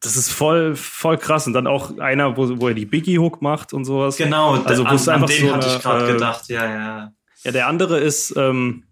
das 0.00 0.16
ist 0.16 0.30
voll, 0.30 0.74
voll 0.74 1.16
krass. 1.16 1.46
Und 1.46 1.52
dann 1.52 1.66
auch 1.66 1.98
einer, 1.98 2.36
wo, 2.36 2.60
wo 2.60 2.68
er 2.68 2.74
die 2.74 2.86
Biggie 2.86 3.18
Hook 3.18 3.40
macht 3.40 3.72
und 3.72 3.84
sowas. 3.84 4.16
Genau, 4.16 4.62
also 4.62 4.84
wo 4.84 4.88
an, 4.88 4.96
es 4.96 5.08
einfach 5.08 5.28
an 5.28 5.34
den 5.34 5.46
so 5.46 5.54
hatte 5.54 5.66
eine, 5.66 5.76
ich 5.76 5.82
gerade 5.82 6.08
äh, 6.08 6.12
gedacht, 6.12 6.48
ja, 6.48 6.64
ja. 6.64 7.12
Ja, 7.44 7.52
der 7.52 7.68
andere 7.68 7.98
ist 7.98 8.34
ähm, 8.36 8.84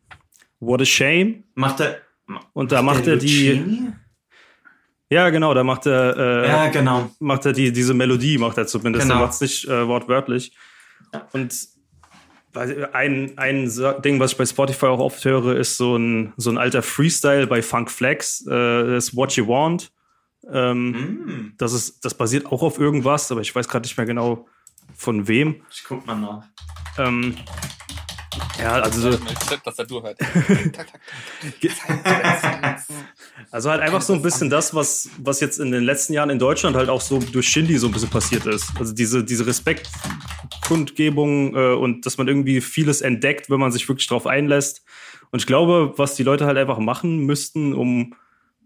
What 0.60 0.80
a 0.80 0.84
Shame. 0.84 1.44
Macht 1.54 1.80
er. 1.80 1.98
Und 2.52 2.72
da 2.72 2.82
macht, 2.82 2.98
macht 2.98 3.06
er 3.08 3.16
die. 3.16 3.90
Ja, 5.10 5.28
genau, 5.30 5.52
da 5.52 5.64
macht 5.64 5.86
er. 5.86 6.16
Äh, 6.16 6.48
ja, 6.48 6.68
genau. 6.68 7.10
Macht 7.18 7.44
er 7.46 7.52
die, 7.52 7.72
diese 7.72 7.94
Melodie, 7.94 8.38
macht 8.38 8.56
er 8.56 8.66
zumindest. 8.66 9.06
Genau. 9.06 9.20
Er 9.20 9.26
macht 9.26 9.34
es 9.34 9.40
nicht 9.40 9.68
äh, 9.68 9.86
wortwörtlich. 9.86 10.56
Und 11.32 11.54
ein, 12.56 13.36
ein 13.36 13.72
Ding, 14.04 14.20
was 14.20 14.32
ich 14.32 14.38
bei 14.38 14.46
Spotify 14.46 14.86
auch 14.86 15.00
oft 15.00 15.24
höre, 15.24 15.56
ist 15.56 15.76
so 15.76 15.96
ein, 15.96 16.32
so 16.36 16.50
ein 16.50 16.58
alter 16.58 16.82
Freestyle 16.82 17.46
bei 17.46 17.62
Funk 17.62 17.90
Flex, 17.90 18.46
äh, 18.46 18.50
das 18.50 19.08
ist 19.08 19.16
What 19.16 19.32
You 19.36 19.48
Want. 19.48 19.92
Ähm, 20.50 20.90
mm. 20.90 21.54
das, 21.56 21.72
ist, 21.72 22.04
das 22.04 22.14
basiert 22.14 22.46
auch 22.46 22.62
auf 22.62 22.78
irgendwas, 22.78 23.32
aber 23.32 23.40
ich 23.40 23.54
weiß 23.54 23.68
gerade 23.68 23.84
nicht 23.84 23.96
mehr 23.96 24.06
genau 24.06 24.46
von 24.94 25.26
wem. 25.26 25.62
Ich 25.70 25.84
guck 25.84 26.06
mal 26.06 26.16
nach. 26.16 26.44
Ähm, 26.98 27.36
Ja, 28.58 28.80
also 28.80 29.10
so. 29.10 29.18
Also 33.50 33.70
halt 33.70 33.82
einfach 33.82 34.00
so 34.02 34.12
ein 34.14 34.22
bisschen 34.22 34.50
das, 34.50 34.74
was, 34.74 35.08
was 35.18 35.40
jetzt 35.40 35.60
in 35.60 35.70
den 35.70 35.84
letzten 35.84 36.12
Jahren 36.12 36.30
in 36.30 36.40
Deutschland 36.40 36.74
halt 36.76 36.88
auch 36.88 37.00
so 37.00 37.20
durch 37.20 37.48
Shindy 37.48 37.78
so 37.78 37.86
ein 37.86 37.92
bisschen 37.92 38.10
passiert 38.10 38.46
ist. 38.46 38.72
Also 38.78 38.92
diese, 38.92 39.22
diese 39.24 39.46
Respektkundgebung 39.46 41.54
äh, 41.54 41.74
und 41.74 42.04
dass 42.04 42.18
man 42.18 42.26
irgendwie 42.26 42.60
vieles 42.60 43.00
entdeckt, 43.00 43.48
wenn 43.50 43.60
man 43.60 43.70
sich 43.70 43.88
wirklich 43.88 44.08
drauf 44.08 44.26
einlässt. 44.26 44.84
Und 45.30 45.38
ich 45.40 45.46
glaube, 45.46 45.94
was 45.96 46.16
die 46.16 46.24
Leute 46.24 46.46
halt 46.46 46.58
einfach 46.58 46.78
machen 46.78 47.26
müssten, 47.26 47.74
um 47.74 48.14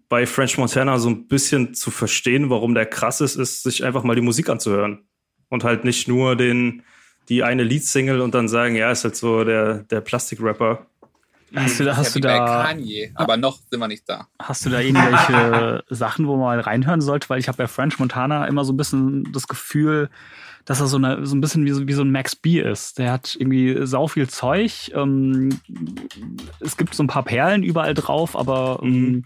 bei 0.08 0.24
French 0.26 0.56
Montana 0.56 0.98
so 0.98 1.10
ein 1.10 1.28
bisschen 1.28 1.74
zu 1.74 1.90
verstehen, 1.90 2.48
warum 2.50 2.74
der 2.74 2.86
krass 2.86 3.20
ist, 3.20 3.36
ist, 3.36 3.62
sich 3.62 3.84
einfach 3.84 4.04
mal 4.04 4.16
die 4.16 4.22
Musik 4.22 4.48
anzuhören. 4.48 5.06
Und 5.50 5.64
halt 5.64 5.84
nicht 5.84 6.08
nur 6.08 6.36
den, 6.36 6.82
die 7.28 7.42
eine 7.42 7.62
Leadsingle 7.62 8.20
und 8.22 8.34
dann 8.34 8.48
sagen, 8.48 8.74
ja, 8.76 8.90
ist 8.90 9.04
halt 9.04 9.16
so 9.16 9.44
der, 9.44 9.84
der 9.84 10.00
Plastikrapper. 10.00 10.86
Hast 11.54 11.80
du 11.80 11.84
da, 11.84 11.96
hast 11.96 12.14
ja, 12.14 12.20
du 12.20 12.28
da, 12.28 12.62
Kanye, 12.64 13.10
aber 13.14 13.38
noch 13.38 13.58
sind 13.70 13.80
wir 13.80 13.88
nicht 13.88 14.06
da. 14.06 14.26
hast 14.38 14.66
du 14.66 14.70
da 14.70 14.80
irgendwelche 14.80 15.82
Sachen, 15.88 16.26
wo 16.26 16.32
man 16.36 16.40
mal 16.56 16.60
reinhören 16.60 17.00
sollte? 17.00 17.30
Weil 17.30 17.38
ich 17.40 17.48
habe 17.48 17.56
bei 17.56 17.66
French 17.66 17.98
Montana 17.98 18.44
immer 18.46 18.64
so 18.66 18.72
ein 18.74 18.76
bisschen 18.76 19.32
das 19.32 19.48
Gefühl, 19.48 20.10
dass 20.66 20.80
er 20.80 20.88
so, 20.88 20.98
eine, 20.98 21.24
so 21.24 21.34
ein 21.34 21.40
bisschen 21.40 21.64
wie 21.64 21.70
so, 21.70 21.88
wie 21.88 21.94
so 21.94 22.02
ein 22.02 22.10
Max 22.10 22.36
B 22.36 22.60
ist. 22.60 22.98
Der 22.98 23.12
hat 23.12 23.34
irgendwie 23.40 23.86
sau 23.86 24.08
viel 24.08 24.28
Zeug. 24.28 24.90
Ähm, 24.94 25.58
es 26.60 26.76
gibt 26.76 26.94
so 26.94 27.02
ein 27.02 27.06
paar 27.06 27.22
Perlen 27.24 27.62
überall 27.62 27.94
drauf, 27.94 28.36
aber 28.36 28.80
ähm, 28.82 29.24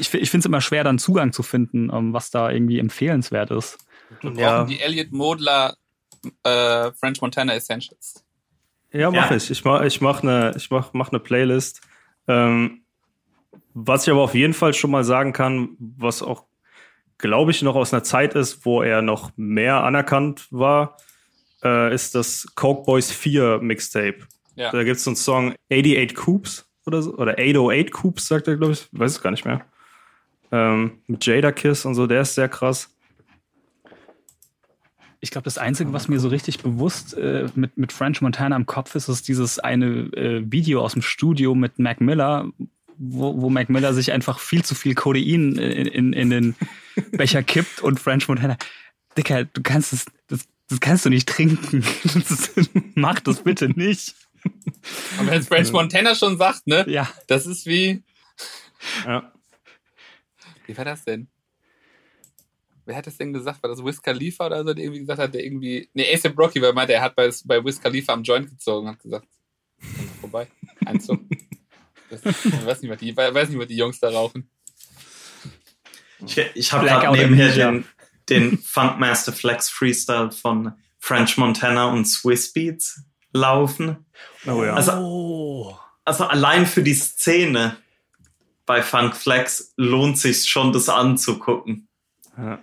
ich, 0.00 0.08
fi- 0.08 0.16
ich 0.18 0.30
finde 0.30 0.40
es 0.40 0.46
immer 0.46 0.62
schwer, 0.62 0.82
dann 0.82 0.98
Zugang 0.98 1.32
zu 1.34 1.42
finden, 1.42 1.90
ähm, 1.92 2.14
was 2.14 2.30
da 2.30 2.50
irgendwie 2.50 2.78
empfehlenswert 2.78 3.50
ist. 3.50 3.76
Wir 4.22 4.32
Ja. 4.32 4.56
brauchen 4.62 4.68
die 4.70 4.80
Elliot 4.80 5.12
Modler 5.12 5.74
äh, 6.44 6.92
French 6.92 7.20
Montana 7.20 7.54
Essentials. 7.54 8.24
Ja, 8.92 9.10
mach 9.10 9.30
Ja. 9.30 9.36
ich. 9.36 9.50
Ich 9.50 9.64
mach, 9.64 9.82
ich 9.82 10.00
mach 10.00 10.22
eine, 10.22 10.52
ich 10.56 10.70
mach, 10.70 10.92
mach 10.92 11.10
eine 11.10 11.20
Playlist. 11.20 11.80
Ähm, 12.28 12.82
was 13.74 14.06
ich 14.06 14.12
aber 14.12 14.20
auf 14.22 14.34
jeden 14.34 14.52
Fall 14.54 14.74
schon 14.74 14.90
mal 14.90 15.04
sagen 15.04 15.32
kann, 15.32 15.76
was 15.78 16.22
auch, 16.22 16.44
glaube 17.18 17.50
ich, 17.52 17.62
noch 17.62 17.74
aus 17.74 17.92
einer 17.92 18.02
Zeit 18.02 18.34
ist, 18.34 18.64
wo 18.66 18.82
er 18.82 19.00
noch 19.02 19.30
mehr 19.36 19.82
anerkannt 19.84 20.46
war, 20.50 20.96
äh, 21.64 21.94
ist 21.94 22.14
das 22.14 22.46
Coke 22.54 22.84
Boys 22.84 23.10
4 23.10 23.60
Mixtape. 23.62 24.18
Ja. 24.56 24.70
Da 24.70 24.84
gibt's 24.84 25.04
so 25.04 25.10
einen 25.10 25.16
Song 25.16 25.54
88 25.72 26.14
Coops 26.14 26.68
oder 26.84 27.00
so, 27.02 27.14
oder 27.16 27.32
808 27.38 27.90
Coops, 27.92 28.26
sagt 28.28 28.46
er, 28.48 28.56
glaube 28.56 28.74
ich. 28.74 28.88
Weiß 28.92 29.12
es 29.12 29.22
gar 29.22 29.30
nicht 29.30 29.46
mehr. 29.46 29.64
Ähm, 30.50 31.00
mit 31.06 31.24
Jada 31.24 31.50
Kiss 31.50 31.86
und 31.86 31.94
so, 31.94 32.06
der 32.06 32.22
ist 32.22 32.34
sehr 32.34 32.48
krass. 32.50 32.91
Ich 35.24 35.30
glaube, 35.30 35.44
das 35.44 35.56
Einzige, 35.56 35.92
was 35.92 36.08
mir 36.08 36.18
so 36.18 36.26
richtig 36.28 36.58
bewusst 36.58 37.14
äh, 37.14 37.46
mit, 37.54 37.78
mit 37.78 37.92
French 37.92 38.20
Montana 38.20 38.56
im 38.56 38.66
Kopf 38.66 38.96
ist, 38.96 39.08
ist 39.08 39.28
dieses 39.28 39.60
eine 39.60 39.86
äh, 40.14 40.42
Video 40.50 40.82
aus 40.82 40.94
dem 40.94 41.02
Studio 41.02 41.54
mit 41.54 41.78
Mac 41.78 42.00
Miller, 42.00 42.48
wo, 42.98 43.40
wo 43.40 43.48
Mac 43.48 43.70
Miller 43.70 43.94
sich 43.94 44.10
einfach 44.10 44.40
viel 44.40 44.64
zu 44.64 44.74
viel 44.74 44.96
Codein 44.96 45.54
in, 45.54 45.86
in, 45.86 46.12
in 46.12 46.30
den 46.30 46.54
Becher 47.12 47.44
kippt 47.44 47.80
und 47.80 48.00
French 48.00 48.26
Montana, 48.26 48.56
Dicker, 49.16 49.44
du 49.44 49.62
kannst 49.62 49.92
es, 49.92 50.06
das, 50.26 50.40
das 50.68 50.80
kannst 50.80 51.04
du 51.06 51.10
nicht 51.10 51.28
trinken. 51.28 51.84
Das 52.14 52.50
mach 52.96 53.20
das 53.20 53.44
bitte 53.44 53.68
nicht. 53.68 54.16
Und 55.20 55.30
wenn 55.30 55.42
French 55.44 55.70
Montana 55.70 56.16
schon 56.16 56.36
sagt, 56.36 56.66
ne, 56.66 56.84
Ja. 56.88 57.08
das 57.28 57.46
ist 57.46 57.64
wie, 57.66 58.02
Ja. 59.06 59.32
wie 60.66 60.76
war 60.76 60.84
das 60.84 61.04
denn? 61.04 61.28
Wer 62.84 62.96
hat 62.96 63.06
das 63.06 63.16
denn 63.16 63.32
gesagt? 63.32 63.62
War 63.62 63.70
das 63.70 63.84
Wiz 63.84 64.02
Khalifa 64.02 64.46
oder 64.46 64.64
so, 64.64 64.74
der 64.74 64.82
irgendwie 64.84 65.00
gesagt 65.00 65.20
hat, 65.20 65.34
der 65.34 65.44
irgendwie, 65.44 65.88
nee, 65.94 66.12
ASAP 66.12 66.36
Rocky, 66.38 66.60
weil 66.60 66.70
er 66.70 66.74
meinte, 66.74 66.92
er 66.94 67.02
hat 67.02 67.14
bei, 67.14 67.30
bei 67.44 67.64
Wiz 67.64 67.80
Khalifa 67.80 68.12
am 68.12 68.22
Joint 68.22 68.48
gezogen 68.50 68.86
und 68.86 68.92
hat 68.94 69.02
gesagt, 69.02 69.26
vorbei, 70.20 70.48
Einzug. 70.84 71.20
Das, 72.10 72.20
ich 72.26 72.66
weiß 72.66 72.82
nicht, 72.82 72.90
was 72.90 72.98
die, 72.98 73.16
weiß 73.16 73.48
nicht, 73.48 73.58
was 73.58 73.68
die 73.68 73.76
Jungs 73.76 73.98
da 73.98 74.10
rauchen. 74.10 74.50
Ich, 76.26 76.36
ich 76.36 76.70
habe 76.72 76.86
gerade 76.86 77.16
nebenher 77.16 77.50
den, 77.54 77.86
den 78.28 78.58
Funkmaster 78.58 79.32
Flex 79.32 79.70
Freestyle 79.70 80.30
von 80.30 80.74
French 80.98 81.38
Montana 81.38 81.86
und 81.86 82.04
Swiss 82.04 82.52
Beats 82.52 83.02
laufen. 83.32 84.04
Oh 84.46 84.62
ja. 84.62 84.74
Also- 84.74 84.92
oh. 84.92 85.78
Also 86.04 86.24
allein 86.24 86.66
für 86.66 86.82
die 86.82 86.92
Szene 86.94 87.76
bei 88.66 88.82
Funk 88.82 89.16
Flex 89.16 89.72
lohnt 89.76 90.18
sich 90.18 90.44
schon, 90.44 90.72
das 90.72 90.88
anzugucken. 90.90 91.88
ja. 92.36 92.60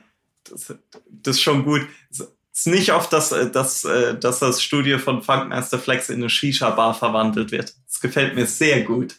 Das, 0.52 0.74
das 1.08 1.36
ist 1.36 1.42
schon 1.42 1.64
gut. 1.64 1.88
Es 2.10 2.20
ist 2.54 2.68
nicht 2.68 2.92
oft, 2.92 3.14
dass, 3.14 3.32
äh, 3.32 3.50
dass, 3.50 3.84
äh, 3.86 4.18
dass 4.18 4.40
das 4.40 4.62
Studio 4.62 5.00
von 5.00 5.24
Funkmaster 5.24 5.80
Flex 5.80 6.10
in 6.10 6.18
eine 6.18 6.30
Shisha-Bar 6.30 6.94
verwandelt 6.94 7.52
wird. 7.52 7.74
Das 7.88 8.00
gefällt 8.02 8.36
mir 8.36 8.46
sehr 8.46 8.84
gut. 8.84 9.16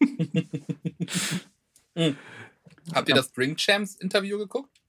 Habt 2.92 3.08
ihr 3.08 3.14
das 3.14 3.32
Drink 3.32 3.58
Champs 3.58 3.94
Interview 3.96 4.38
geguckt 4.38 4.80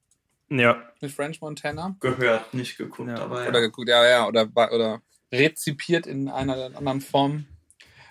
ja. 0.49 0.83
mit 1.01 1.11
French 1.11 1.41
Montana? 1.41 1.95
Gehört, 1.99 2.53
nicht 2.53 2.77
geguckt, 2.77 3.09
Ja. 3.09 3.23
aber 3.23 3.43
ja. 3.43 3.49
Oder 3.49 3.61
geguckt, 3.61 3.89
ja, 3.89 4.05
ja, 4.05 4.27
oder, 4.27 4.47
oder 4.53 5.01
rezipiert 5.31 6.07
in 6.07 6.29
einer 6.29 6.55
oder 6.55 6.77
anderen 6.77 7.01
Form. 7.01 7.45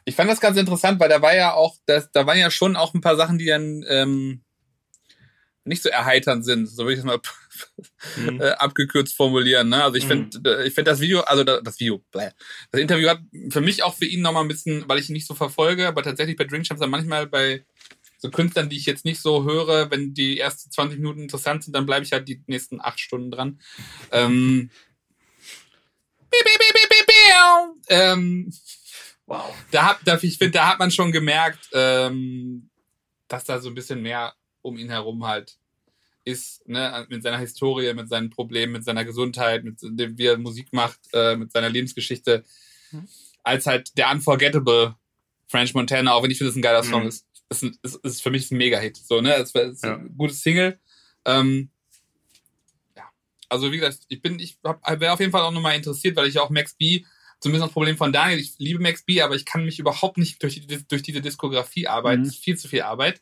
Ich 0.04 0.14
fand 0.14 0.30
das 0.30 0.40
ganz 0.40 0.58
interessant, 0.58 1.00
weil 1.00 1.08
da 1.08 1.22
war 1.22 1.34
ja 1.34 1.54
auch, 1.54 1.76
das, 1.86 2.10
da 2.12 2.26
waren 2.26 2.38
ja 2.38 2.50
schon 2.50 2.76
auch 2.76 2.94
ein 2.94 3.00
paar 3.00 3.16
Sachen, 3.16 3.38
die 3.38 3.46
dann 3.46 3.84
ähm, 3.88 4.42
nicht 5.64 5.82
so 5.82 5.88
erheiternd 5.88 6.44
sind, 6.44 6.66
so 6.66 6.84
würde 6.84 6.92
ich 6.94 6.98
es 7.00 7.04
mal 7.04 7.20
Mhm. 8.16 8.40
äh, 8.40 8.50
abgekürzt 8.50 9.14
formulieren. 9.16 9.68
Ne? 9.68 9.82
Also 9.82 9.96
ich 9.96 10.04
Mhm. 10.04 10.30
finde, 10.32 10.64
ich 10.64 10.74
finde 10.74 10.90
das 10.90 11.00
Video, 11.00 11.20
also 11.20 11.44
da- 11.44 11.60
das 11.60 11.78
Video, 11.80 11.98
bläh. 12.10 12.30
das 12.70 12.80
Interview 12.80 13.08
hat 13.08 13.20
für 13.50 13.60
mich 13.60 13.82
auch 13.82 13.94
für 13.96 14.04
ihn 14.06 14.20
nochmal 14.22 14.42
ein 14.44 14.48
bisschen, 14.48 14.84
weil 14.88 14.98
ich 14.98 15.08
ihn 15.08 15.14
nicht 15.14 15.26
so 15.26 15.34
verfolge, 15.34 15.86
aber 15.86 16.02
tatsächlich 16.02 16.36
bei 16.36 16.44
Drink 16.44 16.64
Champs 16.66 16.80
dann 16.80 16.90
manchmal 16.90 17.26
bei 17.26 17.64
so 18.18 18.30
Künstlern, 18.30 18.68
die 18.70 18.76
ich 18.76 18.86
jetzt 18.86 19.04
nicht 19.04 19.20
so 19.20 19.44
höre, 19.44 19.90
wenn 19.90 20.14
die 20.14 20.38
ersten 20.40 20.70
20 20.70 20.98
Minuten 20.98 21.20
interessant 21.22 21.62
sind, 21.64 21.74
dann 21.74 21.86
bleibe 21.86 22.04
ich 22.04 22.12
halt 22.12 22.26
die 22.28 22.42
nächsten 22.46 22.80
acht 22.80 22.98
Stunden 23.00 23.30
dran. 23.30 23.60
Ähm, 24.12 24.70
ähm, 27.88 28.52
Wow. 29.26 29.54
da 29.70 29.88
hat, 29.90 29.98
da, 30.04 30.18
ich 30.20 30.36
finde, 30.38 30.52
da 30.52 30.68
hat 30.68 30.78
man 30.78 30.90
schon 30.90 31.10
gemerkt, 31.12 31.68
ähm, 31.72 32.68
dass 33.28 33.44
da 33.44 33.58
so 33.58 33.68
ein 33.70 33.74
bisschen 33.74 34.02
mehr 34.02 34.34
um 34.64 34.76
ihn 34.78 34.88
herum 34.90 35.26
halt 35.26 35.58
ist, 36.24 36.66
ne, 36.66 37.06
mit 37.10 37.22
seiner 37.22 37.38
Historie, 37.38 37.92
mit 37.92 38.08
seinen 38.08 38.30
Problemen, 38.30 38.72
mit 38.72 38.84
seiner 38.84 39.04
Gesundheit, 39.04 39.62
mit 39.62 39.78
dem, 39.82 40.16
wie 40.16 40.26
er 40.26 40.38
Musik 40.38 40.72
macht, 40.72 40.98
äh, 41.12 41.36
mit 41.36 41.52
seiner 41.52 41.68
Lebensgeschichte, 41.68 42.44
als 43.42 43.66
halt 43.66 43.96
der 43.98 44.10
unforgettable 44.10 44.96
French 45.48 45.74
Montana, 45.74 46.12
auch 46.14 46.22
wenn 46.22 46.30
ich 46.30 46.38
finde, 46.38 46.48
das 46.50 46.56
ein 46.56 46.62
geiler 46.62 46.82
Song 46.82 47.02
Mhm. 47.02 47.08
ist. 47.08 47.26
Ist, 47.50 47.62
ein, 47.62 47.76
ist, 47.82 47.96
ist 47.96 48.22
für 48.22 48.30
mich 48.30 48.50
ein 48.50 48.56
Mega-Hit. 48.56 48.96
So, 48.96 49.20
ne? 49.20 49.34
Es 49.34 49.54
es 49.54 49.74
ist 49.74 49.84
Ja. 49.84 49.96
ein 49.96 50.16
gutes 50.16 50.40
Single. 50.40 50.80
Ähm, 51.26 51.68
ja. 52.96 53.04
Also, 53.50 53.70
wie 53.70 53.76
gesagt, 53.76 53.98
ich 54.08 54.22
bin, 54.22 54.38
ich 54.38 54.56
wäre 54.62 55.12
auf 55.12 55.20
jeden 55.20 55.30
Fall 55.32 55.42
auch 55.42 55.52
nochmal 55.52 55.76
interessiert, 55.76 56.16
weil 56.16 56.26
ich 56.28 56.34
ja 56.34 56.42
auch 56.42 56.48
Max 56.50 56.74
B, 56.74 57.04
zumindest 57.40 57.66
das 57.66 57.72
Problem 57.72 57.98
von 57.98 58.14
Daniel, 58.14 58.38
ich 58.40 58.54
liebe 58.56 58.80
Max 58.82 59.02
B, 59.04 59.20
aber 59.20 59.34
ich 59.34 59.44
kann 59.44 59.66
mich 59.66 59.78
überhaupt 59.78 60.16
nicht 60.16 60.42
durch, 60.42 60.66
die, 60.66 60.88
durch 60.88 61.02
diese 61.02 61.20
Diskografie 61.20 61.86
arbeiten. 61.86 62.22
Mhm. 62.22 62.28
Es 62.28 62.34
ist 62.36 62.44
viel 62.44 62.56
zu 62.56 62.66
viel 62.68 62.80
Arbeit. 62.82 63.20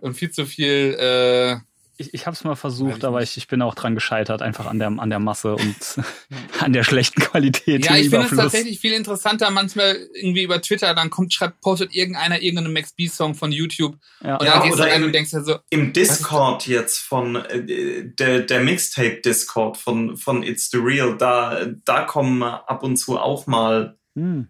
Und 0.00 0.14
viel 0.14 0.30
zu 0.30 0.46
viel, 0.46 0.96
äh, 0.98 1.56
Ich, 1.98 2.12
ich 2.12 2.26
habe 2.26 2.34
es 2.36 2.44
mal 2.44 2.54
versucht, 2.56 2.98
ich 2.98 3.04
aber 3.04 3.22
ich, 3.22 3.36
ich 3.38 3.48
bin 3.48 3.62
auch 3.62 3.74
dran 3.74 3.94
gescheitert, 3.94 4.42
einfach 4.42 4.66
an 4.66 4.78
der, 4.78 4.88
an 4.88 5.08
der 5.08 5.18
Masse 5.18 5.54
und 5.56 5.76
an 6.60 6.72
der 6.74 6.84
schlechten 6.84 7.20
Qualität. 7.22 7.84
Ja, 7.86 7.96
ich 7.96 8.10
finde 8.10 8.26
es 8.26 8.36
tatsächlich 8.36 8.78
viel 8.80 8.92
interessanter, 8.92 9.50
manchmal 9.50 9.96
irgendwie 10.14 10.42
über 10.42 10.60
Twitter, 10.60 10.94
dann 10.94 11.08
kommt, 11.08 11.32
schreibt, 11.32 11.60
postet 11.62 11.94
irgendeiner 11.94 12.42
irgendeinen 12.42 12.72
Max 12.74 12.92
B-Song 12.92 13.34
von 13.34 13.50
YouTube 13.52 13.96
Ja. 14.22 14.36
und 14.36 14.46
Ja, 14.46 14.52
dann 14.58 14.62
gehst 14.64 14.78
du 14.78 14.82
oder 14.82 14.92
rein 14.92 15.00
im- 15.00 15.06
und 15.06 15.12
denkst 15.14 15.30
dir 15.30 15.42
so, 15.44 15.56
Im 15.70 15.92
Discord 15.94 16.66
jetzt 16.66 16.98
von 16.98 17.36
äh, 17.36 18.04
der, 18.04 18.40
der 18.40 18.60
Mixtape-Discord 18.60 19.78
von, 19.78 20.16
von 20.18 20.42
It's 20.42 20.70
the 20.70 20.78
Real, 20.78 21.16
da, 21.16 21.64
da 21.84 22.02
kommen 22.02 22.42
ab 22.42 22.82
und 22.82 22.96
zu 22.98 23.18
auch 23.18 23.46
mal 23.46 23.96
Hm. 24.14 24.48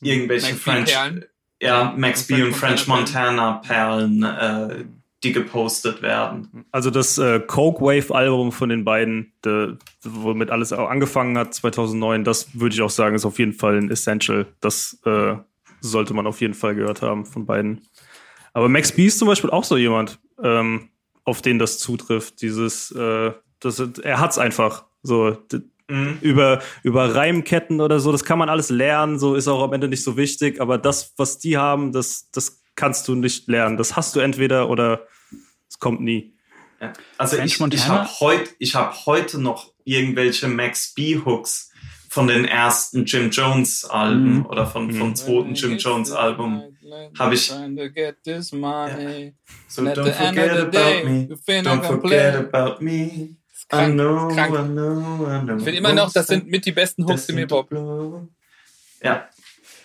irgendwelche 0.00 0.54
French, 0.54 0.90
Perlen. 0.92 1.24
Ja, 1.60 1.94
Max 1.96 2.26
B 2.26 2.42
und 2.42 2.54
French 2.54 2.84
French 2.84 2.88
Montana 2.88 3.54
Perlen, 3.54 4.22
äh, 4.22 4.84
die 5.24 5.32
gepostet 5.32 6.02
werden. 6.02 6.64
Also 6.70 6.90
das 6.90 7.18
äh, 7.18 7.40
Coke 7.40 7.80
Wave 7.80 8.14
Album 8.14 8.52
von 8.52 8.68
den 8.68 8.84
beiden, 8.84 9.32
de, 9.44 9.74
womit 10.04 10.50
alles 10.50 10.72
auch 10.72 10.88
angefangen 10.88 11.36
hat 11.36 11.54
2009, 11.54 12.22
das 12.22 12.58
würde 12.58 12.74
ich 12.74 12.82
auch 12.82 12.90
sagen, 12.90 13.16
ist 13.16 13.24
auf 13.24 13.38
jeden 13.38 13.54
Fall 13.54 13.78
ein 13.78 13.90
Essential. 13.90 14.46
Das 14.60 14.98
äh, 15.04 15.34
sollte 15.80 16.14
man 16.14 16.26
auf 16.26 16.40
jeden 16.40 16.54
Fall 16.54 16.76
gehört 16.76 17.02
haben 17.02 17.26
von 17.26 17.46
beiden. 17.46 17.82
Aber 18.52 18.68
Max 18.68 18.92
B 18.92 19.06
ist 19.06 19.18
zum 19.18 19.28
Beispiel 19.28 19.50
auch 19.50 19.64
so 19.64 19.76
jemand, 19.76 20.20
ähm, 20.42 20.88
auf 21.24 21.42
den 21.42 21.58
das 21.58 21.78
zutrifft. 21.78 22.40
Dieses, 22.40 22.92
äh, 22.92 23.32
das, 23.60 23.80
er 23.80 24.20
hat's 24.20 24.38
einfach 24.38 24.84
so. 25.02 25.36
Mhm. 25.90 26.18
über, 26.20 26.60
über 26.82 27.14
Reimketten 27.14 27.80
oder 27.80 27.98
so, 28.00 28.12
das 28.12 28.24
kann 28.24 28.38
man 28.38 28.48
alles 28.50 28.68
lernen, 28.70 29.18
so 29.18 29.34
ist 29.34 29.48
auch 29.48 29.62
am 29.62 29.72
Ende 29.72 29.88
nicht 29.88 30.04
so 30.04 30.16
wichtig, 30.16 30.60
aber 30.60 30.76
das, 30.78 31.14
was 31.16 31.38
die 31.38 31.56
haben, 31.56 31.92
das, 31.92 32.30
das 32.30 32.60
kannst 32.74 33.08
du 33.08 33.14
nicht 33.14 33.48
lernen. 33.48 33.76
Das 33.78 33.96
hast 33.96 34.14
du 34.14 34.20
entweder 34.20 34.68
oder 34.68 35.06
es 35.68 35.78
kommt 35.78 36.00
nie. 36.00 36.34
Ja. 36.80 36.92
Also 37.16 37.36
French 37.36 37.58
ich, 37.60 37.74
ich 37.74 37.88
habe 37.88 38.08
heut, 38.20 38.50
ich 38.58 38.74
hab 38.74 39.06
heute 39.06 39.40
noch 39.40 39.72
irgendwelche 39.84 40.46
Max 40.48 40.92
B 40.94 41.18
Hooks, 41.24 41.72
von 42.10 42.26
den 42.26 42.46
ersten 42.46 43.04
Jim 43.04 43.30
Jones 43.30 43.84
Alben 43.84 44.36
Mhm. 44.38 44.46
oder 44.46 44.66
von, 44.66 44.90
vom 44.92 45.08
Mhm. 45.10 45.14
zweiten 45.16 45.54
Jim 45.54 45.76
Jones 45.76 46.10
Album. 46.10 46.62
Hab 47.18 47.32
ich- 47.32 47.48
Trying 47.48 47.76
to 47.76 47.90
get 47.90 48.16
this 48.24 48.50
money. 48.52 49.34
So 49.68 49.82
don't 49.82 50.12
forget 50.12 50.50
about 50.58 51.04
me. 51.06 51.28
Don't 51.62 51.84
forget 51.84 52.34
about 52.36 52.82
me. 52.82 53.36
I 53.70 53.76
Krank, 53.76 53.94
know, 53.94 54.28
krank. 54.28 54.54
I 54.54 54.62
know, 54.68 55.26
I 55.28 55.40
know. 55.42 55.56
Ich 55.56 55.62
finde 55.64 55.78
immer 55.78 55.92
noch, 55.92 56.10
das 56.12 56.26
sind 56.28 56.46
mit 56.48 56.64
die 56.64 56.72
besten 56.72 57.04
Hooks 57.04 57.28
im 57.28 57.36
Hip-Hop. 57.36 57.70
Ja, 59.02 59.28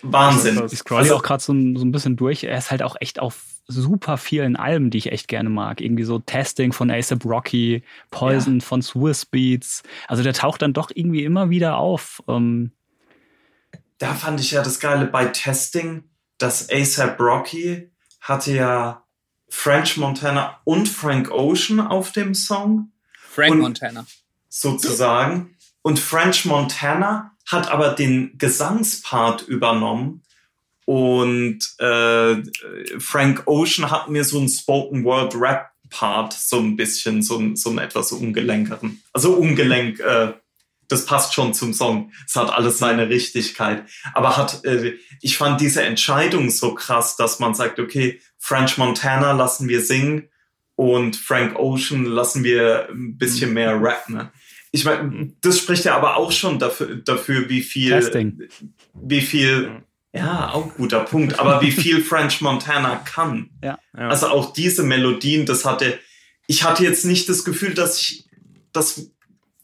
Wahnsinn. 0.01 0.61
Ich 0.72 0.80
scroll 0.80 0.99
Also- 1.01 1.15
auch 1.18 1.23
gerade 1.23 1.43
so, 1.43 1.53
ein- 1.53 1.76
so 1.76 1.84
ein 1.85 1.91
bisschen 1.91 2.15
durch. 2.15 2.43
Er 2.45 2.57
ist 2.57 2.72
halt 2.72 2.81
auch 2.81 2.95
echt 2.99 3.19
auf 3.19 3.43
super 3.68 4.18
vielen 4.18 4.55
Alben, 4.55 4.89
die 4.89 4.97
ich 4.97 5.11
echt 5.11 5.27
gerne 5.27 5.49
mag. 5.49 5.80
Irgendwie 5.81 6.03
so 6.03 6.19
Testing 6.19 6.73
von 6.73 6.89
ASAP 6.91 7.23
Rocky, 7.26 7.84
Poison 8.11 8.60
von 8.61 8.81
Swiss 8.81 9.26
Beats. 9.26 9.84
Also 10.07 10.23
der 10.23 10.34
taucht 10.34 10.61
dann 10.61 10.73
doch 10.73 10.89
irgendwie 10.93 11.23
immer 11.23 11.49
wieder 11.49 11.77
auf. 11.77 12.22
Ähm, 12.27 12.72
Da 13.99 14.14
fand 14.14 14.39
ich 14.41 14.51
ja 14.51 14.64
das 14.64 14.80
Geile 14.80 15.05
bei 15.05 15.26
Testing, 15.26 16.03
dass 16.38 16.69
ASAP 16.69 17.19
Rocky 17.19 17.89
hatte 18.22 18.53
ja 18.53 19.03
French 19.49 19.97
Montana 19.97 20.60
und 20.65 20.89
Frank 20.89 21.31
Ocean 21.31 21.80
auf 21.80 22.11
dem 22.11 22.34
Song. 22.34 22.89
Frank 23.34 23.51
Und- 23.53 23.60
Montana. 23.61 24.05
sozusagen. 24.49 25.55
Und 25.81 25.99
French 25.99 26.45
Montana 26.45 27.31
hat 27.47 27.69
aber 27.69 27.89
den 27.89 28.38
Gesangspart 28.38 29.41
übernommen. 29.47 30.22
Und 30.85 31.60
äh, 31.80 32.35
Frank 32.99 33.43
Ocean 33.47 33.89
hat 33.89 34.10
mir 34.10 34.23
so 34.23 34.38
einen 34.39 34.49
Spoken 34.49 35.03
Word 35.03 35.34
Rap 35.35 35.69
Part, 35.89 36.34
so 36.34 36.60
ein 36.60 36.76
bisschen, 36.76 37.22
so 37.22 37.38
ein, 37.38 37.55
so 37.55 37.69
einen 37.69 37.77
etwas 37.80 38.11
ungelenkeren. 38.11 39.01
Also 39.14 39.34
ungelenk, 39.34 39.99
äh, 39.99 40.34
das 40.88 41.05
passt 41.05 41.34
schon 41.34 41.53
zum 41.53 41.73
Song. 41.73 42.11
Es 42.27 42.35
hat 42.35 42.51
alles 42.51 42.80
seine 42.80 43.10
Richtigkeit. 43.10 43.85
Aber 44.14 44.35
hat, 44.38 44.65
äh, 44.65 44.93
ich 45.22 45.38
fand 45.38 45.61
diese 45.61 45.84
Entscheidung 45.84 46.49
so 46.49 46.73
krass, 46.76 47.15
dass 47.15 47.39
man 47.39 47.53
sagt, 47.55 47.80
okay, 47.80 48.19
French 48.39 48.77
Montana 48.77 49.31
lassen 49.34 49.68
wir 49.69 49.81
singen 49.81 50.30
und 50.75 51.15
Frank 51.15 51.57
Ocean 51.57 52.05
lassen 52.05 52.43
wir 52.43 52.87
ein 52.89 53.17
bisschen 53.17 53.53
mehr 53.53 53.81
rappen. 53.81 54.29
Ich 54.71 54.85
meine, 54.85 55.33
das 55.41 55.59
spricht 55.59 55.85
ja 55.85 55.95
aber 55.95 56.17
auch 56.17 56.31
schon 56.31 56.57
dafür, 56.57 56.95
dafür 56.95 57.47
wie 57.47 57.61
viel, 57.61 57.91
Testing. 57.91 58.41
wie 58.93 59.21
viel, 59.21 59.83
ja, 60.11 60.51
auch 60.51 60.73
guter 60.75 61.01
Punkt, 61.01 61.39
aber 61.39 61.61
wie 61.61 61.71
viel 61.71 62.01
French 62.03 62.41
Montana 62.41 62.95
kann. 62.95 63.51
Ja. 63.63 63.77
Ja. 63.95 64.07
Also 64.07 64.29
auch 64.29 64.51
diese 64.51 64.83
Melodien, 64.83 65.45
das 65.45 65.63
hatte, 65.63 65.99
ich 66.47 66.63
hatte 66.63 66.83
jetzt 66.83 67.05
nicht 67.05 67.29
das 67.29 67.45
Gefühl, 67.45 67.75
dass 67.75 68.01
ich, 68.01 68.25
dass, 68.71 69.11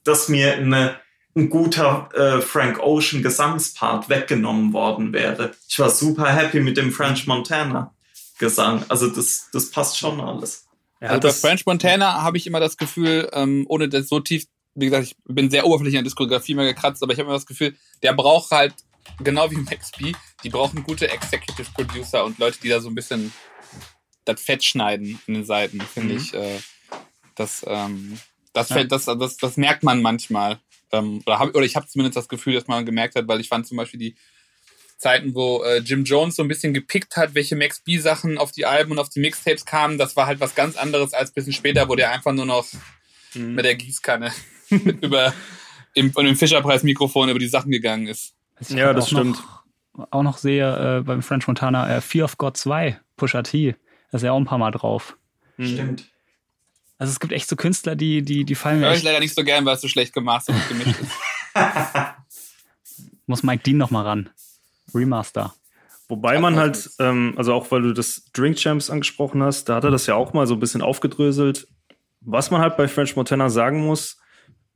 dass 0.04 0.30
mir 0.30 0.54
eine, 0.54 0.96
ein 1.36 1.50
guter 1.50 2.10
äh, 2.14 2.42
Frank 2.42 2.80
Ocean 2.80 3.24
Gesangspart 3.24 4.10
weggenommen 4.10 4.74
worden 4.74 5.12
wäre. 5.12 5.54
Ich 5.68 5.80
war 5.80 5.90
super 5.90 6.32
happy 6.32 6.60
mit 6.60 6.78
dem 6.78 6.92
French 6.92 7.26
Montana 7.26 7.96
Gesang. 8.38 8.86
Also 8.90 9.08
das, 9.08 9.50
das 9.52 9.72
passt 9.72 9.98
schon 9.98 10.22
alles. 10.22 10.69
Er 11.00 11.12
Also 11.12 11.28
bei 11.28 11.34
French 11.34 11.66
Montana 11.66 12.22
habe 12.22 12.38
ich 12.38 12.46
immer 12.48 12.60
das 12.60 12.78
Gefühl, 12.78 13.30
ähm, 13.34 13.66
ohne 13.70 13.88
das 13.90 14.08
so 14.10 14.20
tief, 14.20 14.46
wie 14.76 14.86
gesagt, 14.86 15.08
ich 15.08 15.16
bin 15.26 15.50
sehr 15.50 15.66
oberflächlich 15.66 15.96
in 15.96 16.04
der 16.04 16.10
Diskografie 16.10 16.56
mehr 16.56 16.66
gekratzt, 16.66 17.02
aber 17.04 17.14
ich 17.14 17.20
habe 17.20 17.28
immer 17.28 17.38
das 17.38 17.46
Gefühl, 17.46 17.76
der 18.04 18.14
braucht 18.14 18.52
halt, 18.52 18.74
genau 19.20 19.50
wie 19.52 19.56
Max 19.58 19.92
B, 19.98 20.14
die 20.44 20.50
brauchen 20.50 20.84
gute 20.84 21.10
Executive 21.10 21.70
Producer 21.74 22.24
und 22.26 22.38
Leute, 22.38 22.60
die 22.62 22.70
da 22.70 22.80
so 22.80 22.90
ein 22.90 22.96
bisschen 22.96 23.34
das 24.26 24.42
Fett 24.42 24.64
schneiden 24.64 25.20
in 25.28 25.34
den 25.36 25.46
Seiten, 25.46 25.80
finde 25.82 26.14
Mhm. 26.14 26.20
ich. 26.20 26.34
Äh, 26.34 26.60
das, 27.36 27.66
ähm, 27.68 28.20
das, 28.54 28.70
Ja. 28.70 28.76
fällt, 28.76 28.92
das, 28.92 29.06
das, 29.06 29.38
das 29.38 29.58
merkt 29.58 29.84
man 29.84 30.02
manchmal. 30.02 30.60
Ähm, 30.92 31.22
oder, 31.26 31.40
hab, 31.40 31.50
oder 31.56 31.66
ich 31.66 31.76
habe 31.76 31.88
zumindest 31.88 32.18
das 32.18 32.28
Gefühl, 32.28 32.54
dass 32.54 32.68
man 32.68 32.86
gemerkt 32.86 33.16
hat, 33.16 33.28
weil 33.28 33.40
ich 33.40 33.48
fand 33.48 33.66
zum 33.68 33.78
Beispiel 33.78 34.00
die 34.00 34.16
Zeiten, 35.00 35.34
wo 35.34 35.64
äh, 35.64 35.80
Jim 35.80 36.04
Jones 36.04 36.36
so 36.36 36.44
ein 36.44 36.48
bisschen 36.48 36.74
gepickt 36.74 37.16
hat, 37.18 37.34
welche 37.34 37.56
Max 37.56 37.80
B 37.80 37.98
Sachen 37.98 38.38
auf 38.38 38.52
die 38.52 38.66
Alben 38.66 38.92
und 38.92 39.00
auf 39.00 39.10
die 39.10 39.20
Mixtapes 39.22 39.66
kamen, 39.66 39.98
das 39.98 40.16
war 40.16 40.28
halt 40.28 40.40
was 40.40 40.54
ganz 40.56 40.76
anderes 40.78 41.14
als 41.14 41.32
ein 41.32 41.34
bisschen 41.34 41.54
später, 41.54 41.90
wo 41.90 41.96
der 41.96 42.12
einfach 42.12 42.34
nur 42.34 42.46
noch 42.46 42.68
Mhm. 43.34 43.54
mit 43.56 43.64
der 43.66 43.76
Gießkanne 43.76 44.32
über 44.70 45.34
im, 45.94 46.12
und 46.16 46.26
im 46.26 46.36
Fischerpreis-Mikrofon 46.36 47.30
über 47.30 47.38
die 47.40 47.48
Sachen 47.48 47.72
gegangen 47.72 48.08
ist. 48.08 48.34
ich 48.60 48.70
Ja, 48.70 48.92
das 48.94 49.06
auch 49.06 49.08
stimmt. 49.10 49.38
Noch, 49.96 50.08
auch 50.12 50.24
noch 50.24 50.38
sehe 50.40 50.98
äh, 50.98 51.02
beim 51.02 51.22
French 51.22 51.46
Montana 51.48 51.98
äh, 51.98 52.02
Fear 52.02 52.26
of 52.26 52.38
God 52.38 52.58
2, 52.58 53.00
Pusha 53.18 53.42
T. 53.44 53.76
Da 54.12 54.16
ist 54.18 54.24
ja 54.24 54.32
auch 54.32 54.38
ein 54.40 54.46
paar 54.46 54.58
Mal 54.58 54.72
drauf. 54.72 55.16
Mhm. 55.58 55.66
Stimmt. 55.68 56.06
Also 56.98 57.12
es 57.12 57.20
gibt 57.20 57.32
echt 57.32 57.48
so 57.48 57.56
Künstler, 57.56 57.96
die, 57.96 58.24
die, 58.24 58.44
die 58.46 58.56
fallen 58.56 58.80
mir 58.80 58.88
Hör 58.88 58.92
ich 58.94 58.98
echt. 58.98 59.06
leider 59.06 59.20
nicht 59.20 59.36
so 59.36 59.44
gern, 59.44 59.64
weil 59.64 59.76
es 59.76 59.82
so 59.82 59.88
schlecht 59.88 60.12
gemacht 60.14 60.50
und 60.50 60.68
gemischt 60.68 61.00
ist. 61.00 61.12
Muss 63.28 63.44
Mike 63.44 63.64
Dean 63.64 63.78
noch 63.78 63.92
mal 63.92 64.04
ran. 64.04 64.30
Remaster. 64.94 65.54
Wobei 66.08 66.40
man 66.40 66.56
halt, 66.56 66.90
ähm, 67.00 67.34
also 67.38 67.54
auch 67.54 67.70
weil 67.72 67.84
du 67.84 67.94
das 67.94 68.32
Drink 68.34 68.58
Champs 68.58 68.90
angesprochen 68.90 69.44
hast, 69.44 69.70
da 69.70 69.76
hat 69.76 69.84
er 69.84 69.92
das 69.92 70.08
ja 70.08 70.16
auch 70.16 70.34
mal 70.34 70.48
so 70.48 70.56
ein 70.56 70.60
bisschen 70.60 70.82
aufgedröselt. 70.82 71.68
Was 72.22 72.50
man 72.52 72.62
halt 72.62 72.78
bei 72.78 72.88
French 72.88 73.16
Montana 73.16 73.50
sagen 73.50 73.86
muss, 73.86 74.18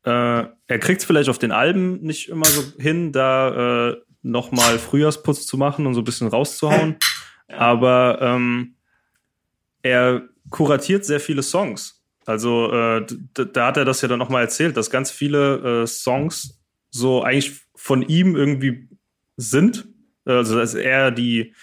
äh, 0.04 0.10
er 0.10 0.80
kriegt 0.80 1.02
es 1.02 1.06
vielleicht 1.06 1.30
auf 1.30 1.40
den 1.40 1.52
Alben 1.52 2.02
nicht 2.02 2.30
immer 2.30 2.46
so 2.46 2.62
hin, 2.78 3.12
da 3.12 3.90
äh, 3.90 3.98
nochmal 4.22 4.78
Frühjahrsputz 4.80 5.48
zu 5.48 5.58
machen 5.58 5.88
und 5.88 5.96
so 5.96 6.02
ein 6.02 6.06
bisschen 6.06 6.28
rauszuhauen. 6.28 6.98
Aber 7.48 8.20
ähm, 8.22 8.76
er 9.82 10.24
kuratiert 10.50 11.06
sehr 11.06 11.20
viele 11.20 11.44
Songs. 11.44 12.04
Also 12.26 12.72
äh, 12.72 13.06
da 13.34 13.68
hat 13.68 13.78
er 13.78 13.86
das 13.86 14.02
ja 14.02 14.08
dann 14.08 14.20
nochmal 14.20 14.44
erzählt, 14.44 14.78
dass 14.78 14.90
ganz 14.90 15.12
viele 15.12 15.84
äh, 15.84 15.88
Songs 15.88 16.62
so 16.90 17.22
eigentlich 17.24 17.62
von 17.76 18.02
ihm 18.02 18.36
irgendwie 18.36 18.88
sind. 19.36 19.88
Also 20.26 20.58
dass 20.58 20.74
er 20.74 21.12
die, 21.12 21.54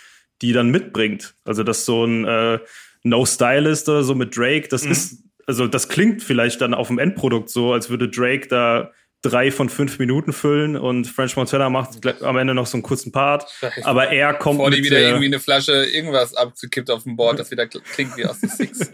die 0.43 0.53
dann 0.53 0.71
mitbringt. 0.71 1.35
Also 1.45 1.63
dass 1.63 1.85
so 1.85 2.05
ein 2.05 2.25
äh, 2.25 2.59
No 3.03 3.25
Stylist 3.27 3.89
oder 3.89 4.03
so 4.03 4.15
mit 4.15 4.37
Drake, 4.37 4.69
das 4.69 4.85
Mhm. 4.85 4.93
ist, 4.93 5.23
also 5.47 5.67
das 5.67 5.89
klingt 5.89 6.23
vielleicht 6.23 6.61
dann 6.61 6.75
auf 6.75 6.89
dem 6.89 6.99
Endprodukt 6.99 7.51
so, 7.51 7.73
als 7.73 7.89
würde 7.91 8.09
Drake 8.09 8.47
da 8.49 8.91
drei 9.23 9.51
von 9.51 9.69
fünf 9.69 9.99
Minuten 9.99 10.33
füllen 10.33 10.77
und 10.79 11.07
French 11.07 11.37
Montana 11.37 11.69
macht 11.69 12.07
am 12.23 12.39
Ende 12.39 12.55
noch 12.55 12.67
so 12.67 12.77
einen 12.79 12.83
kurzen 12.83 13.13
Part. 13.13 13.51
Scheiße. 13.61 13.85
Aber 13.85 14.09
er 14.09 14.33
kommt 14.33 14.59
Bevor 14.61 14.71
die 14.71 14.83
wieder 14.83 14.97
äh, 14.99 15.09
irgendwie 15.09 15.27
eine 15.27 15.41
Flasche 15.41 15.73
irgendwas 15.85 16.35
abgekippt 16.35 16.91
auf 16.91 17.03
dem 17.03 17.17
Board, 17.17 17.39
das 17.39 17.51
wieder 17.51 17.65
kl- 17.65 17.83
klingt 17.93 18.17
wie 18.17 18.25
aus 18.25 18.41
den 18.41 18.49
Six. 18.49 18.91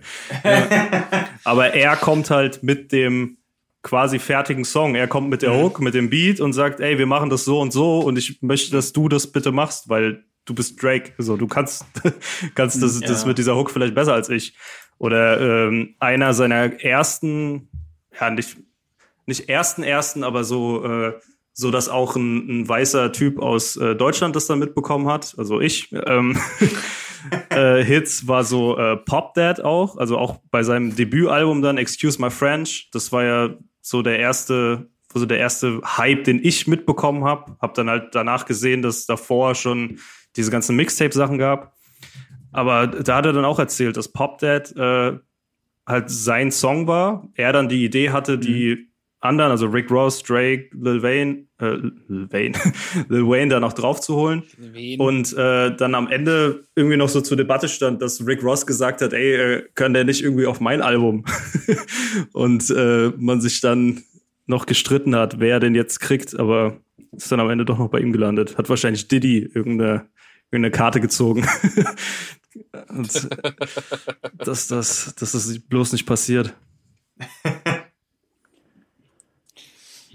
Aber 1.45 1.75
er 1.75 1.97
kommt 1.97 2.31
halt 2.31 2.63
mit 2.63 2.91
dem 2.93 3.39
quasi 3.87 4.19
fertigen 4.19 4.65
Song. 4.65 4.97
Er 4.97 5.07
kommt 5.07 5.31
mit 5.31 5.43
der 5.43 5.57
Hook, 5.57 5.81
mit 5.81 5.95
dem 5.95 6.11
Beat 6.11 6.41
und 6.41 6.53
sagt, 6.53 6.81
ey, 6.81 6.99
wir 6.99 7.07
machen 7.07 7.31
das 7.31 7.45
so 7.45 7.61
und 7.61 7.73
so 7.73 8.01
und 8.01 8.19
ich 8.19 8.43
möchte, 8.43 8.73
dass 8.73 8.93
du 8.93 9.09
das 9.09 9.31
bitte 9.31 9.53
machst, 9.53 9.89
weil 9.89 10.25
du 10.45 10.55
bist 10.55 10.83
Drake. 10.83 11.13
So, 11.19 11.37
du 11.37 11.47
kannst, 11.47 11.85
kannst 12.57 12.83
das, 12.83 12.99
das 12.99 13.23
Ja. 13.23 13.29
mit 13.29 13.39
dieser 13.39 13.55
Hook 13.55 13.71
vielleicht 13.71 13.95
besser 13.95 14.13
als 14.13 14.29
ich. 14.29 14.57
Oder 14.99 15.69
ähm, 15.69 15.95
einer 16.01 16.35
seiner 16.35 16.83
ersten, 16.83 17.69
ja, 18.21 18.29
nicht, 18.31 18.57
nicht 19.25 19.49
ersten 19.49 19.85
ersten, 19.85 20.25
aber 20.25 20.43
so, 20.43 20.85
äh, 20.85 21.13
so 21.53 21.71
dass 21.71 21.89
auch 21.89 22.17
ein, 22.17 22.63
ein 22.63 22.69
weißer 22.69 23.13
Typ 23.13 23.39
aus 23.39 23.77
äh, 23.77 23.95
Deutschland 23.95 24.35
das 24.35 24.49
dann 24.49 24.59
mitbekommen 24.59 25.07
hat, 25.07 25.37
also 25.39 25.61
ich, 25.61 25.93
ähm, 25.93 26.37
äh, 27.51 27.85
Hits 27.85 28.27
war 28.27 28.43
so 28.43 28.77
äh, 28.77 28.97
Pop 28.97 29.35
Dad 29.35 29.61
auch, 29.61 29.97
also 29.97 30.19
auch 30.19 30.41
bei 30.51 30.65
seinem 30.65 30.97
Debütalbum 30.97 31.63
dann 31.63 31.79
Excuse 31.79 32.21
My 32.21 32.31
French, 32.31 32.89
das 32.93 33.13
war 33.13 33.23
ja 33.25 33.55
so 33.87 34.03
der 34.03 34.19
erste, 34.19 34.91
so 35.15 35.27
der 35.27 35.39
erste 35.39 35.81
Hype, 35.85 36.25
den 36.25 36.45
ich 36.45 36.67
mitbekommen 36.67 37.23
habe. 37.23 37.57
Hab 37.61 37.75
dann 37.75 37.89
halt 37.89 38.17
danach 38.17 38.45
gesehen, 38.45 38.83
dass 38.83 38.97
es 38.97 39.07
davor 39.07 39.55
schon 39.55 40.01
diese 40.35 40.51
ganzen 40.51 40.75
Mixtape-Sachen 40.75 41.39
gab. 41.39 41.73
Aber 42.51 42.89
da 42.89 43.17
hat 43.17 43.27
er 43.27 43.33
dann 43.33 43.45
auch 43.45 43.61
erzählt, 43.61 43.97
dass 43.97 44.13
Pop 44.13 44.39
Dad 44.39 44.75
äh, 44.75 45.17
halt 45.87 46.11
sein 46.11 46.51
Song 46.51 46.89
war. 46.89 47.29
Er 47.35 47.53
dann 47.53 47.69
die 47.69 47.85
Idee 47.85 48.11
hatte, 48.11 48.39
die 48.39 48.91
anderen, 49.27 49.51
also 49.51 49.67
Rick 49.67 49.91
Ross, 49.91 50.23
Drake, 50.23 50.71
Lil 50.73 51.03
Wayne, 51.03 51.47
äh, 51.61 51.77
Lil 52.09 52.31
Wayne, 52.31 52.55
Lil 53.09 53.27
Wayne 53.29 53.51
da 53.51 53.61
noch 53.61 53.73
drauf 53.73 54.01
zu 54.01 54.17
holen. 54.17 54.43
Und 54.99 55.33
äh, 55.37 55.75
dann 55.77 55.95
am 55.95 56.09
Ende 56.09 56.65
irgendwie 56.75 56.97
noch 56.97 57.09
so 57.09 57.21
zur 57.21 57.37
Debatte 57.37 57.69
stand, 57.69 58.03
dass 58.03 58.27
Rick 58.27 58.43
Ross 58.43 58.67
gesagt 58.67 59.03
hat, 59.03 59.13
ey, 59.13 59.35
äh, 59.35 59.63
kann 59.75 59.95
der 59.95 60.05
nicht 60.05 60.23
irgendwie 60.23 60.47
auf 60.47 60.61
mein 60.61 60.83
Album? 60.83 61.25
und 62.33 62.71
äh, 62.71 63.13
man 63.17 63.41
sich 63.41 63.61
dann 63.61 64.03
noch 64.47 64.67
gestritten 64.67 65.15
hat, 65.15 65.41
wer 65.41 65.61
den 65.61 65.75
jetzt 65.75 66.01
kriegt, 66.01 66.39
aber 66.39 66.77
ist 67.13 67.33
dann 67.33 67.41
am 67.41 67.51
Ende 67.51 67.65
doch 67.65 67.79
noch 67.79 67.89
bei 67.89 68.01
ihm 68.01 68.13
gelandet. 68.13 68.57
Hat 68.59 68.69
wahrscheinlich 68.69 69.09
Diddy 69.09 69.51
irgendeine, 69.55 70.07
irgendeine 70.51 70.71
Karte 70.71 71.01
gezogen. 71.01 71.47
und 72.89 73.29
dass 74.39 74.69
das, 74.69 75.15
dass 75.19 75.33
das 75.33 75.59
bloß 75.59 75.93
nicht 75.93 76.07
passiert. 76.07 76.55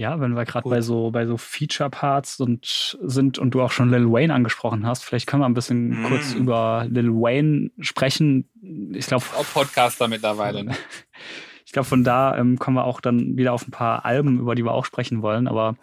Ja, 0.01 0.19
wenn 0.19 0.35
wir 0.35 0.45
gerade 0.45 0.67
bei 0.67 0.81
so, 0.81 1.11
bei 1.11 1.27
so 1.27 1.37
Feature-Parts 1.37 2.39
und 2.39 2.97
sind 3.03 3.37
und 3.37 3.51
du 3.51 3.61
auch 3.61 3.69
schon 3.69 3.91
Lil 3.91 4.11
Wayne 4.11 4.33
angesprochen 4.33 4.83
hast, 4.83 5.03
vielleicht 5.03 5.27
können 5.27 5.43
wir 5.43 5.45
ein 5.45 5.53
bisschen 5.53 6.01
Mm. 6.01 6.05
kurz 6.07 6.33
über 6.33 6.87
Lil 6.89 7.11
Wayne 7.11 7.69
sprechen. 7.79 8.49
Ich 8.93 9.05
glaube, 9.05 9.23
Auch 9.37 9.45
Podcaster 9.53 10.07
mittlerweile. 10.07 10.63
Ne? 10.63 10.75
ich 11.67 11.71
glaube, 11.71 11.87
von 11.87 12.03
da 12.03 12.35
ähm, 12.35 12.57
kommen 12.57 12.77
wir 12.77 12.85
auch 12.85 12.99
dann 12.99 13.37
wieder 13.37 13.53
auf 13.53 13.67
ein 13.67 13.69
paar 13.69 14.03
Alben, 14.03 14.39
über 14.39 14.55
die 14.55 14.65
wir 14.65 14.71
auch 14.71 14.85
sprechen 14.85 15.21
wollen. 15.21 15.47
Aber 15.47 15.75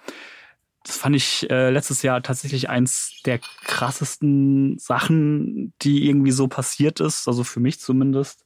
das 0.82 0.96
fand 0.96 1.14
ich 1.14 1.48
äh, 1.48 1.70
letztes 1.70 2.02
Jahr 2.02 2.20
tatsächlich 2.20 2.68
eins 2.68 3.22
der 3.24 3.38
krassesten 3.38 4.80
Sachen, 4.80 5.74
die 5.82 6.08
irgendwie 6.08 6.32
so 6.32 6.48
passiert 6.48 6.98
ist, 6.98 7.28
also 7.28 7.44
für 7.44 7.60
mich 7.60 7.78
zumindest, 7.78 8.44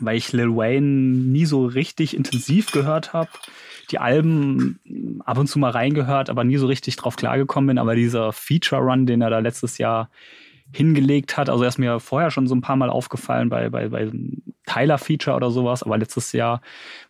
weil 0.00 0.16
ich 0.16 0.32
Lil 0.32 0.56
Wayne 0.56 0.88
nie 0.88 1.46
so 1.46 1.66
richtig 1.66 2.16
intensiv 2.16 2.72
gehört 2.72 3.12
habe. 3.12 3.30
Die 3.90 3.98
Alben 3.98 5.20
ab 5.24 5.38
und 5.38 5.48
zu 5.48 5.58
mal 5.58 5.70
reingehört, 5.70 6.30
aber 6.30 6.44
nie 6.44 6.56
so 6.56 6.66
richtig 6.66 6.96
drauf 6.96 7.16
klargekommen 7.16 7.68
bin. 7.68 7.78
Aber 7.78 7.94
dieser 7.94 8.32
Feature-Run, 8.32 9.06
den 9.06 9.20
er 9.20 9.30
da 9.30 9.38
letztes 9.40 9.78
Jahr 9.78 10.08
hingelegt 10.72 11.36
hat. 11.36 11.50
Also 11.50 11.64
er 11.64 11.68
ist 11.68 11.78
mir 11.78 12.00
vorher 12.00 12.30
schon 12.30 12.46
so 12.46 12.54
ein 12.54 12.62
paar 12.62 12.76
Mal 12.76 12.90
aufgefallen 12.90 13.50
bei, 13.50 13.68
bei, 13.68 13.88
bei 13.88 14.10
Tyler-Feature 14.66 15.36
oder 15.36 15.50
sowas, 15.50 15.82
aber 15.82 15.98
letztes 15.98 16.32
Jahr, 16.32 16.62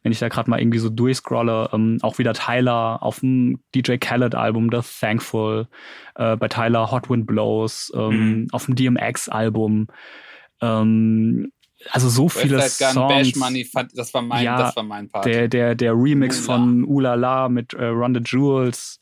wenn 0.02 0.10
ich 0.10 0.18
da 0.18 0.28
gerade 0.28 0.50
mal 0.50 0.60
irgendwie 0.60 0.78
so 0.78 0.90
durchscrolle, 0.90 1.70
ähm, 1.72 1.98
auch 2.02 2.18
wieder 2.18 2.34
Tyler 2.34 3.02
auf 3.02 3.20
dem 3.20 3.60
DJ 3.74 3.96
Khaled-Album 3.98 4.70
The 4.72 4.80
Thankful, 5.00 5.68
äh, 6.16 6.36
bei 6.36 6.48
Tyler 6.48 6.90
Hot 6.90 7.08
Wind 7.08 7.26
Blows, 7.26 7.92
ähm, 7.94 8.10
mhm. 8.10 8.46
auf 8.50 8.66
dem 8.66 8.74
DMX-Album. 8.74 9.86
Ähm, 10.60 11.52
also 11.90 12.08
so 12.08 12.28
viele 12.28 12.60
Songs. 12.62 13.08
Bash 13.08 13.36
Money, 13.36 13.68
das 13.94 14.14
war 14.14 14.22
mein, 14.22 14.44
ja, 14.44 14.58
das 14.58 14.76
war 14.76 14.82
mein 14.82 15.08
Part. 15.08 15.24
Der, 15.24 15.48
der, 15.48 15.74
der 15.74 15.92
Remix 15.94 16.38
Ula. 16.38 16.56
von 16.56 16.84
Ulala 16.84 17.48
mit 17.48 17.74
äh, 17.74 17.86
Run 17.86 18.14
the 18.14 18.20
Jewels. 18.24 19.00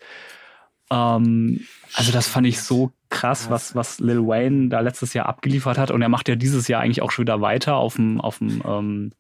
Ähm, 0.90 1.66
also 1.94 2.12
das 2.12 2.28
fand 2.28 2.47
ich 2.47 2.61
so 2.61 2.93
krass, 3.09 3.51
was, 3.51 3.74
was 3.74 3.98
Lil 3.98 4.27
Wayne 4.27 4.69
da 4.69 4.81
letztes 4.81 5.15
Jahr 5.15 5.27
abgeliefert 5.27 5.78
hat. 5.78 5.90
Und 5.90 6.02
er 6.02 6.09
macht 6.09 6.28
ja 6.28 6.36
dieses 6.36 6.69
Jahr 6.69 6.81
eigentlich 6.81 7.02
auch 7.02 7.11
schon 7.11 7.24
wieder 7.24 7.40
weiter 7.40 7.77
auf 7.77 7.97
dem, 7.97 8.20
auf 8.20 8.39
dem 8.39 8.62
ähm, 8.66 9.12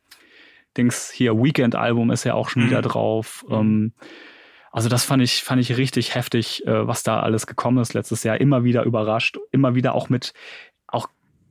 Dings 0.76 1.10
hier, 1.10 1.36
Weekend-Album 1.36 2.10
ist 2.10 2.24
ja 2.24 2.34
auch 2.34 2.48
schon 2.48 2.62
mhm. 2.62 2.66
wieder 2.68 2.82
drauf. 2.82 3.44
Mhm. 3.48 3.54
Ähm, 3.54 3.92
also 4.72 4.88
das 4.88 5.04
fand 5.04 5.22
ich, 5.22 5.42
fand 5.42 5.60
ich 5.60 5.76
richtig 5.76 6.14
heftig, 6.14 6.64
äh, 6.66 6.86
was 6.86 7.02
da 7.02 7.20
alles 7.20 7.48
gekommen 7.48 7.78
ist 7.78 7.92
letztes 7.92 8.22
Jahr. 8.22 8.40
Immer 8.40 8.62
wieder 8.62 8.84
überrascht, 8.84 9.38
immer 9.50 9.74
wieder 9.74 9.94
auch 9.94 10.08
mit 10.08 10.32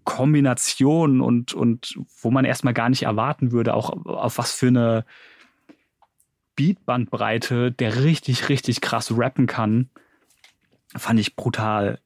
Kombinationen 0.09 1.21
und, 1.21 1.53
und 1.53 1.99
wo 2.19 2.31
man 2.31 2.43
erstmal 2.43 2.73
gar 2.73 2.89
nicht 2.89 3.03
erwarten 3.03 3.51
würde, 3.51 3.75
auch 3.75 3.91
auf 4.07 4.39
was 4.39 4.51
für 4.51 4.69
eine 4.69 5.05
Beatbandbreite 6.55 7.71
der 7.71 8.03
richtig, 8.03 8.49
richtig 8.49 8.81
krass 8.81 9.13
rappen 9.15 9.45
kann. 9.45 9.91
Fand 10.97 11.19
ich 11.19 11.35
brutal. 11.35 11.99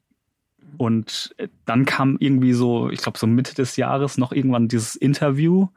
Und 0.77 1.33
dann 1.63 1.85
kam 1.85 2.17
irgendwie 2.19 2.51
so, 2.51 2.89
ich 2.89 2.99
glaube, 2.99 3.17
so 3.17 3.25
Mitte 3.25 3.55
des 3.55 3.77
Jahres 3.77 4.17
noch 4.17 4.33
irgendwann 4.33 4.67
dieses 4.67 4.97
Interview 4.97 5.69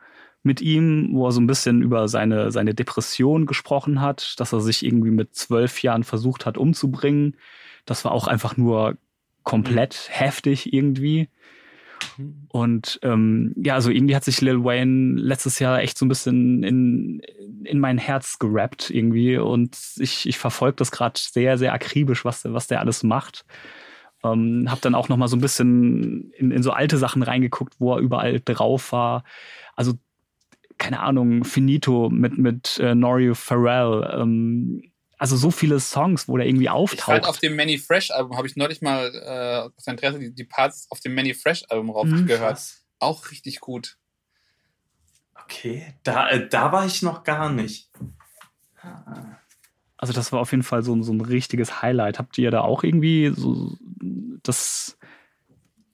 mit 0.42 0.60
ihm, 0.60 1.10
wo 1.12 1.28
er 1.28 1.32
so 1.32 1.40
ein 1.40 1.46
bisschen 1.46 1.80
über 1.80 2.08
seine, 2.08 2.50
seine 2.50 2.74
Depression 2.74 3.46
gesprochen 3.46 4.00
hat, 4.00 4.34
dass 4.40 4.52
er 4.52 4.60
sich 4.60 4.84
irgendwie 4.84 5.12
mit 5.12 5.36
zwölf 5.36 5.80
Jahren 5.80 6.02
versucht 6.02 6.44
hat 6.44 6.58
umzubringen. 6.58 7.36
Das 7.84 8.04
war 8.04 8.10
auch 8.10 8.26
einfach 8.26 8.56
nur 8.56 8.98
komplett 9.44 10.08
heftig 10.10 10.72
irgendwie. 10.72 11.28
Und 12.48 12.98
ähm, 13.02 13.54
ja, 13.56 13.74
also 13.74 13.90
irgendwie 13.90 14.16
hat 14.16 14.24
sich 14.24 14.40
Lil 14.40 14.64
Wayne 14.64 15.20
letztes 15.20 15.58
Jahr 15.58 15.80
echt 15.80 15.98
so 15.98 16.04
ein 16.04 16.08
bisschen 16.08 16.62
in, 16.62 17.20
in 17.64 17.78
mein 17.78 17.98
Herz 17.98 18.38
gerappt 18.38 18.90
irgendwie. 18.90 19.36
Und 19.38 19.76
ich, 19.98 20.28
ich 20.28 20.38
verfolge 20.38 20.76
das 20.76 20.90
gerade 20.90 21.18
sehr, 21.18 21.58
sehr 21.58 21.72
akribisch, 21.72 22.24
was, 22.24 22.44
was 22.44 22.66
der 22.66 22.80
alles 22.80 23.02
macht. 23.02 23.44
Ähm, 24.24 24.66
hab 24.68 24.80
dann 24.80 24.94
auch 24.94 25.08
noch 25.08 25.16
mal 25.16 25.28
so 25.28 25.36
ein 25.36 25.42
bisschen 25.42 26.30
in, 26.32 26.50
in 26.50 26.62
so 26.62 26.70
alte 26.70 26.96
Sachen 26.96 27.22
reingeguckt, 27.22 27.74
wo 27.78 27.94
er 27.94 28.00
überall 28.00 28.40
drauf 28.44 28.92
war. 28.92 29.24
Also 29.74 29.94
keine 30.78 31.00
Ahnung, 31.00 31.44
Finito 31.44 32.10
mit 32.10 32.36
mit 32.38 32.78
äh, 32.78 32.94
Norio 32.94 33.34
Pharrell. 33.34 34.20
Ähm, 34.20 34.82
also 35.18 35.36
so 35.36 35.50
viele 35.50 35.80
Songs, 35.80 36.28
wo 36.28 36.36
der 36.36 36.46
irgendwie 36.46 36.68
auftaucht. 36.68 36.98
Ich 36.98 37.04
fand 37.04 37.26
auf 37.26 37.38
dem 37.38 37.56
Many 37.56 37.78
Fresh 37.78 38.10
Album 38.10 38.36
habe 38.36 38.46
ich 38.46 38.56
neulich 38.56 38.82
mal 38.82 39.14
äh, 39.14 39.76
aus 39.76 39.86
Interesse 39.86 40.18
die, 40.18 40.34
die 40.34 40.44
Parts 40.44 40.86
auf 40.90 41.00
dem 41.00 41.14
Many 41.14 41.34
Fresh 41.34 41.64
Album 41.68 41.90
raufgehört. 41.90 42.58
Mhm. 42.58 42.84
Auch 42.98 43.30
richtig 43.30 43.60
gut. 43.60 43.96
Okay, 45.34 45.94
da, 46.02 46.28
äh, 46.28 46.48
da 46.48 46.72
war 46.72 46.86
ich 46.86 47.02
noch 47.02 47.24
gar 47.24 47.50
nicht. 47.50 47.90
Also 49.96 50.12
das 50.12 50.32
war 50.32 50.40
auf 50.40 50.50
jeden 50.50 50.62
Fall 50.62 50.82
so, 50.82 51.00
so 51.02 51.12
ein 51.12 51.20
richtiges 51.20 51.80
Highlight. 51.82 52.18
Habt 52.18 52.36
ihr 52.36 52.50
da 52.50 52.60
auch 52.60 52.84
irgendwie 52.84 53.32
so 53.34 53.78
das 54.42 54.98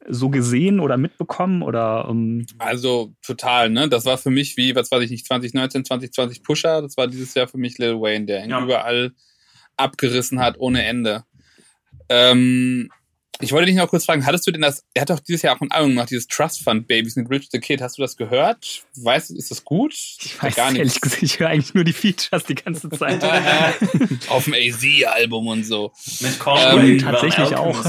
so 0.09 0.31
gesehen 0.31 0.81
oder 0.81 0.97
mitbekommen 0.97 1.63
oder 1.63 2.09
um 2.09 2.45
also 2.59 3.13
total 3.23 3.71
ne? 3.71 3.89
Das 3.89 4.05
war 4.05 4.19
für 4.19 4.31
mich 4.31 4.57
wie 4.57 4.75
was 4.75 4.91
weiß 4.91 5.03
ich 5.03 5.11
nicht 5.11 5.27
2019 5.27 5.85
2020 5.85 6.43
Pusher. 6.43 6.83
Das 6.83 6.97
war 6.97 7.07
dieses 7.07 7.35
Jahr 7.35 7.49
für 7.49 7.59
mich 7.59 7.79
Lil 7.79 8.01
Wayne 8.01 8.27
der 8.27 8.45
ihn 8.45 8.51
ja. 8.51 8.63
überall 8.63 9.13
abgerissen 9.77 10.41
hat 10.41 10.59
ohne 10.59 10.85
Ende. 10.85 11.25
Ähm, 12.09 12.91
ich 13.41 13.53
wollte 13.53 13.67
dich 13.67 13.77
noch 13.77 13.89
kurz 13.89 14.05
fragen 14.05 14.27
hattest 14.27 14.47
du 14.47 14.51
denn 14.51 14.63
das 14.63 14.85
er 14.95 15.03
hat 15.03 15.11
doch 15.11 15.21
dieses 15.21 15.43
Jahr 15.43 15.57
auch 15.57 15.61
ein 15.61 15.71
Album 15.71 15.91
gemacht 15.91 16.11
dieses 16.11 16.27
Trust 16.27 16.63
Fund 16.63 16.89
Babies 16.89 17.17
mit 17.17 17.31
Rich 17.31 17.49
the 17.53 17.61
Kid. 17.61 17.81
Hast 17.81 17.99
du 17.99 18.03
das 18.03 18.17
gehört? 18.17 18.85
Weißt 18.97 19.31
du 19.31 19.37
ist 19.37 19.51
das 19.51 19.65
gut? 19.65 19.95
Ich 19.95 20.43
weiß 20.43 20.55
gar 20.57 20.71
nicht 20.71 20.81
ehrlich 20.81 21.01
gesagt 21.01 21.23
ich 21.23 21.39
höre 21.39 21.49
eigentlich 21.49 21.75
nur 21.75 21.85
die 21.85 21.93
Features 21.93 22.45
die 22.45 22.55
ganze 22.57 22.91
Zeit. 22.91 23.23
Auf 24.29 24.45
dem 24.45 24.55
AZ 24.55 24.85
Album 25.07 25.47
und 25.47 25.65
so. 25.65 25.93
Mit 26.21 26.39
ähm, 26.47 26.99
tatsächlich 26.99 27.57
auch 27.57 27.85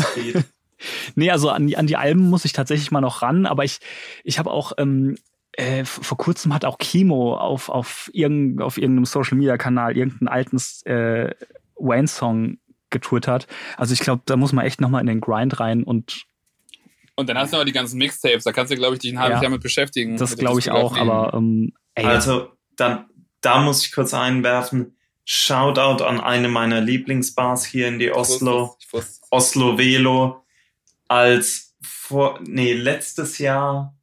nee, 1.15 1.31
also 1.31 1.49
an 1.49 1.67
die, 1.67 1.77
an 1.77 1.87
die 1.87 1.97
Alben 1.97 2.29
muss 2.29 2.45
ich 2.45 2.53
tatsächlich 2.53 2.91
mal 2.91 3.01
noch 3.01 3.21
ran, 3.21 3.45
aber 3.45 3.63
ich, 3.63 3.79
ich 4.23 4.39
habe 4.39 4.51
auch 4.51 4.73
ähm, 4.77 5.15
äh, 5.53 5.85
vor 5.85 6.17
kurzem 6.17 6.53
hat 6.53 6.65
auch 6.65 6.77
Kimo 6.77 7.35
auf, 7.37 7.69
auf, 7.69 8.09
irgend, 8.13 8.61
auf 8.61 8.77
irgendeinem 8.77 9.05
Social 9.05 9.37
Media 9.37 9.57
Kanal 9.57 9.95
irgendeinen 9.95 10.27
alten 10.27 10.57
äh, 10.85 11.33
Wayne-Song 11.75 12.57
getwittert. 12.89 13.47
Also 13.77 13.93
ich 13.93 13.99
glaube, 13.99 14.23
da 14.25 14.35
muss 14.35 14.53
man 14.53 14.65
echt 14.65 14.81
nochmal 14.81 15.01
in 15.01 15.07
den 15.07 15.21
Grind 15.21 15.59
rein 15.59 15.83
und 15.83 16.25
und 17.15 17.29
dann 17.29 17.37
hast 17.37 17.53
du 17.53 17.57
aber 17.57 17.65
die 17.65 17.73
ganzen 17.73 17.99
Mixtapes, 17.99 18.43
da 18.43 18.51
kannst 18.51 18.71
du, 18.71 18.75
glaube 18.75 18.95
ich, 18.95 19.01
dich 19.01 19.13
ein 19.13 19.19
halbes 19.19 19.37
ja, 19.37 19.43
Jahr 19.43 19.51
mit 19.51 19.61
beschäftigen. 19.61 20.17
Das 20.17 20.35
glaube 20.35 20.59
ich 20.59 20.71
auch, 20.71 20.97
aber 20.97 21.35
ähm, 21.35 21.73
ey. 21.93 22.05
Also, 22.05 22.49
dann, 22.75 23.05
da 23.41 23.61
muss 23.61 23.85
ich 23.85 23.91
kurz 23.91 24.15
einwerfen. 24.15 24.97
Shoutout 25.23 26.03
an 26.03 26.19
eine 26.19 26.47
meiner 26.47 26.81
Lieblingsbars 26.81 27.65
hier 27.65 27.87
in 27.87 27.99
die 27.99 28.11
Oslo. 28.11 28.77
Oslo 29.29 29.77
Velo 29.77 30.42
als 31.13 31.75
vor, 31.79 32.39
nee, 32.43 32.73
letztes 32.73 33.37
Jahr, 33.37 33.95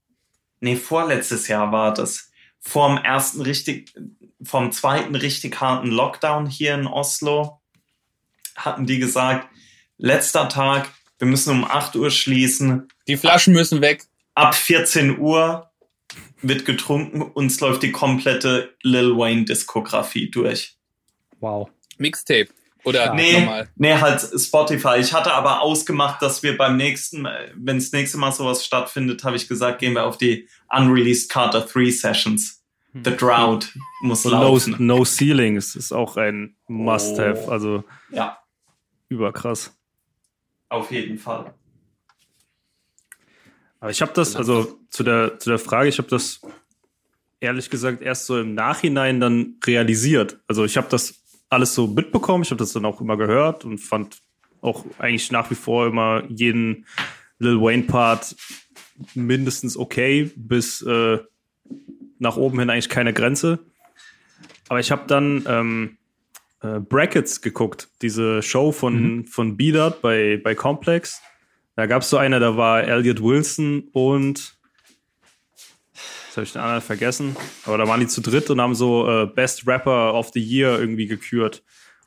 nee, 0.61 0.77
vorletztes 0.77 1.49
Jahr 1.49 1.73
war 1.73 1.93
das, 1.93 2.31
vorm 2.61 2.99
ersten 2.99 3.41
richtig, 3.41 3.93
vom 4.41 4.71
zweiten 4.71 5.17
richtig 5.17 5.61
harten 5.61 5.89
Lockdown 5.89 6.47
hier 6.47 6.75
in 6.75 6.87
Oslo, 6.87 7.61
hatten 8.55 8.87
die 8.87 9.01
gesagt, 9.01 9.49
letzter 9.99 10.49
Tag, 10.49 10.89
wir 11.19 11.27
müssen 11.27 11.51
um 11.51 11.65
8 11.65 11.97
Uhr 11.97 12.13
schließen. 12.13 12.87
Die 13.09 13.17
Flaschen 13.17 13.55
müssen 13.55 13.81
weg. 13.81 14.05
Ab 14.37 14.55
14 14.55 15.19
Uhr 15.19 15.69
wird 16.43 16.65
getrunken, 16.65 17.23
uns 17.23 17.59
läuft 17.59 17.83
die 17.83 17.91
komplette 17.91 18.77
Lil 18.83 19.17
Wayne 19.17 19.47
Diskografie 19.47 20.31
durch. 20.31 20.77
Wow. 21.41 21.71
Mixtape. 21.99 22.51
Oder 22.85 23.15
nee, 23.15 23.41
normal? 23.41 23.69
Nee, 23.77 23.95
halt 23.95 24.21
Spotify. 24.21 24.97
Ich 24.99 25.13
hatte 25.13 25.33
aber 25.33 25.61
ausgemacht, 25.61 26.23
dass 26.23 26.43
wir 26.43 26.57
beim 26.57 26.77
nächsten, 26.77 27.27
wenn 27.55 27.79
das 27.79 27.93
nächste 27.93 28.19
Mal 28.19 28.33
sowas 28.33 28.65
stattfindet, 28.65 29.25
habe 29.25 29.37
ich 29.37 29.49
gesagt, 29.49 29.81
gehen 29.81 29.95
wir 29.95 30.05
auf 30.05 30.19
die 30.19 30.49
Unreleased 30.71 31.31
Carter 31.31 31.61
3 31.61 31.91
Sessions. 31.91 32.63
Hm. 32.93 33.05
The 33.05 33.17
Drought 33.17 33.73
muss 34.03 34.25
laufen. 34.25 34.77
No, 34.79 34.97
no 34.99 35.05
Ceilings 35.05 35.77
ist 35.77 35.93
auch 35.93 36.17
ein 36.17 36.57
Must-Have. 36.69 37.45
Oh. 37.47 37.51
Also 37.51 37.85
ja. 38.11 38.39
überkrass. 39.09 39.77
Auf 40.69 40.91
jeden 40.91 41.19
Fall. 41.19 41.55
Aber 43.81 43.91
ich 43.91 44.03
habe 44.03 44.13
das, 44.15 44.37
also 44.37 44.79
zu 44.91 45.03
der, 45.03 45.39
zu 45.39 45.51
der 45.51 45.59
Frage, 45.59 45.89
ich 45.89 45.99
habe 45.99 46.09
das 46.09 46.41
ehrlich 47.41 47.71
gesagt 47.71 48.03
erst 48.03 48.27
so 48.27 48.39
im 48.39 48.55
Nachhinein 48.55 49.21
dann 49.21 49.57
realisiert. 49.65 50.39
Also 50.47 50.65
ich 50.65 50.77
habe 50.77 50.89
das 50.91 51.20
alles 51.51 51.75
so 51.75 51.87
mitbekommen. 51.87 52.45
Ich 52.45 52.51
habe 52.51 52.59
das 52.59 52.73
dann 52.73 52.85
auch 52.87 53.01
immer 53.01 53.17
gehört 53.17 53.65
und 53.65 53.79
fand 53.79 54.19
auch 54.63 54.85
eigentlich 54.99 55.31
nach 55.31 55.51
wie 55.51 55.57
vor 55.57 55.87
immer 55.87 56.23
jeden 56.29 56.87
Lil 57.39 57.61
Wayne-Part 57.61 58.37
mindestens 59.15 59.77
okay, 59.77 60.31
bis 60.37 60.83
äh, 60.83 61.19
nach 62.19 62.37
oben 62.37 62.59
hin 62.59 62.71
eigentlich 62.71 62.89
keine 62.89 63.13
Grenze. 63.13 63.59
Aber 64.69 64.79
ich 64.81 64.91
habe 64.91 65.05
dann 65.07 65.45
ähm, 65.49 65.99
äh, 66.63 66.79
Brackets 66.79 67.41
geguckt, 67.41 67.89
diese 68.03 68.43
Show 68.43 68.73
von, 68.73 69.17
mhm. 69.17 69.27
von 69.27 69.57
B-Dot 69.57 70.03
bei, 70.03 70.41
bei 70.43 70.55
Complex. 70.55 71.21
Da 71.77 71.87
gab 71.87 72.03
es 72.03 72.11
so 72.11 72.19
eine, 72.19 72.39
da 72.41 72.57
war 72.57 72.85
Elliot 72.85 73.23
Wilson 73.23 73.89
und 73.93 74.60
Jetzt 76.31 76.37
habe 76.37 76.45
ich 76.45 76.53
den 76.53 76.63
anderen 76.63 76.81
vergessen. 76.81 77.37
Aber 77.65 77.77
da 77.77 77.89
waren 77.89 77.99
die 77.99 78.07
zu 78.07 78.21
dritt 78.21 78.49
und 78.51 78.61
haben 78.61 78.77
so 78.77 79.11
äh, 79.11 79.27
Best 79.27 79.67
Rapper 79.67 80.15
of 80.15 80.31
the 80.33 80.41
Year 80.41 80.79
irgendwie 80.79 81.09
gekürt. 81.09 81.65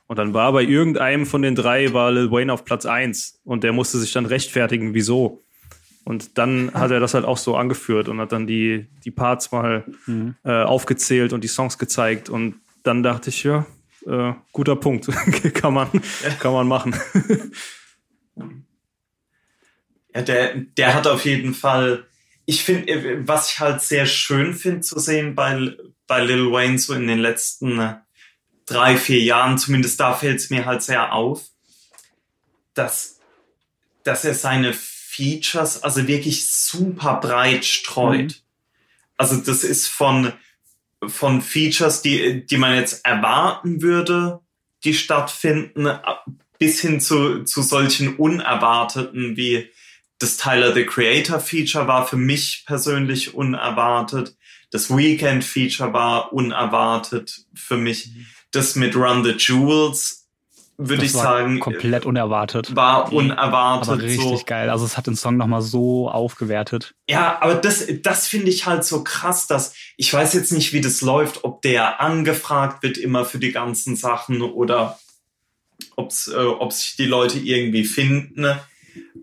Und 0.07 0.17
dann 0.17 0.33
war 0.33 0.53
bei 0.53 0.63
irgendeinem 0.63 1.25
von 1.25 1.41
den 1.41 1.55
drei 1.55 1.91
war 1.91 2.09
Lil 2.09 2.31
Wayne 2.31 2.53
auf 2.53 2.63
Platz 2.63 2.85
1 2.85 3.41
und 3.43 3.65
der 3.65 3.73
musste 3.73 3.97
sich 3.97 4.13
dann 4.13 4.25
rechtfertigen, 4.25 4.93
wieso. 4.93 5.43
Und 6.05 6.37
dann 6.37 6.73
hat 6.73 6.91
er 6.91 7.01
das 7.01 7.13
halt 7.15 7.25
auch 7.25 7.35
so 7.35 7.57
angeführt 7.57 8.07
und 8.07 8.21
hat 8.21 8.31
dann 8.31 8.47
die, 8.47 8.87
die 9.03 9.11
Parts 9.11 9.51
mal 9.51 9.83
mhm. 10.05 10.35
äh, 10.45 10.63
aufgezählt 10.63 11.33
und 11.33 11.43
die 11.43 11.49
Songs 11.49 11.77
gezeigt. 11.77 12.29
Und 12.29 12.61
dann 12.83 13.03
dachte 13.03 13.29
ich, 13.29 13.43
ja, 13.43 13.65
äh, 14.07 14.31
guter 14.53 14.77
Punkt. 14.77 15.09
kann, 15.53 15.73
man, 15.73 15.89
kann 16.39 16.53
man 16.53 16.67
machen. 16.69 16.95
ja, 20.15 20.21
der, 20.21 20.55
der 20.55 20.93
hat 20.93 21.07
auf 21.07 21.25
jeden 21.25 21.53
Fall, 21.53 22.05
ich 22.45 22.63
finde, 22.63 23.27
was 23.27 23.53
ich 23.53 23.59
halt 23.59 23.81
sehr 23.81 24.05
schön 24.05 24.53
finde 24.53 24.81
zu 24.81 24.99
sehen 24.99 25.35
bei, 25.35 25.75
bei 26.07 26.23
Lil 26.23 26.51
Wayne 26.51 26.77
so 26.77 26.93
in 26.93 27.07
den 27.07 27.19
letzten 27.19 27.79
äh, 27.79 27.95
drei, 28.65 28.97
vier 28.97 29.21
Jahren, 29.21 29.57
zumindest 29.57 29.99
da 29.99 30.13
fällt 30.13 30.39
es 30.39 30.49
mir 30.49 30.65
halt 30.65 30.83
sehr 30.83 31.13
auf, 31.13 31.43
dass, 32.73 33.19
dass 34.03 34.25
er 34.25 34.33
seine 34.33 34.73
Features 34.73 35.83
also 35.83 36.07
wirklich 36.07 36.49
super 36.49 37.19
breit 37.21 37.65
streut. 37.65 38.31
Mhm. 38.31 38.35
Also 39.17 39.37
das 39.37 39.63
ist 39.63 39.87
von, 39.87 40.33
von 41.07 41.41
Features, 41.41 42.01
die, 42.01 42.45
die 42.45 42.57
man 42.57 42.75
jetzt 42.75 43.05
erwarten 43.05 43.81
würde, 43.81 44.39
die 44.83 44.93
stattfinden, 44.93 45.87
bis 46.57 46.81
hin 46.81 46.99
zu, 46.99 47.43
zu 47.43 47.61
solchen 47.61 48.15
unerwarteten 48.17 49.37
wie 49.37 49.69
das 50.23 50.37
Tyler 50.37 50.73
the 50.73 50.85
Creator 50.85 51.39
Feature 51.39 51.87
war 51.87 52.07
für 52.07 52.15
mich 52.15 52.63
persönlich 52.65 53.33
unerwartet. 53.33 54.35
Das 54.71 54.89
Weekend 54.89 55.43
Feature 55.43 55.91
war 55.91 56.31
unerwartet 56.31 57.41
für 57.53 57.77
mich. 57.77 58.07
Mhm. 58.07 58.25
Das 58.51 58.75
mit 58.75 58.95
Run 58.95 59.23
the 59.23 59.31
Jewels 59.31 60.27
würde 60.77 61.05
ich 61.05 61.11
sagen. 61.11 61.59
Komplett 61.59 62.05
unerwartet. 62.05 62.73
War 62.75 63.11
unerwartet. 63.11 63.89
Aber 63.89 64.01
richtig 64.01 64.39
so. 64.39 64.43
geil. 64.45 64.69
Also 64.69 64.85
es 64.85 64.97
hat 64.97 65.07
den 65.07 65.15
Song 65.15 65.35
nochmal 65.37 65.61
so 65.61 66.09
aufgewertet. 66.09 66.95
Ja, 67.09 67.39
aber 67.41 67.55
das, 67.55 67.85
das 68.01 68.27
finde 68.27 68.49
ich 68.49 68.65
halt 68.65 68.85
so 68.85 69.03
krass, 69.03 69.45
dass 69.47 69.75
ich 69.97 70.11
weiß 70.13 70.33
jetzt 70.33 70.53
nicht, 70.53 70.71
wie 70.71 70.81
das 70.81 71.01
läuft, 71.01 71.43
ob 71.43 71.61
der 71.61 71.99
angefragt 71.99 72.81
wird 72.81 72.97
immer 72.97 73.25
für 73.25 73.39
die 73.39 73.51
ganzen 73.51 73.97
Sachen 73.97 74.41
oder 74.41 74.97
ob's, 75.97 76.29
äh, 76.29 76.37
ob 76.37 76.71
sich 76.71 76.95
die 76.95 77.05
Leute 77.05 77.39
irgendwie 77.39 77.83
finden. 77.83 78.47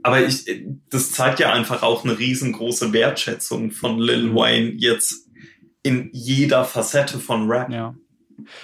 Aber 0.03 0.23
ich, 0.23 0.45
das 0.89 1.13
zeigt 1.13 1.41
ja 1.41 1.53
einfach 1.53 1.83
auch 1.83 2.05
eine 2.05 2.19
riesengroße 2.19 2.93
Wertschätzung 2.93 3.71
von 3.71 3.99
Lil 3.99 4.29
mhm. 4.29 4.35
Wayne 4.35 4.73
jetzt 4.77 5.29
in 5.83 6.11
jeder 6.13 6.65
Facette 6.65 7.19
von 7.19 7.51
Rap. 7.51 7.71
Ja. 7.71 7.95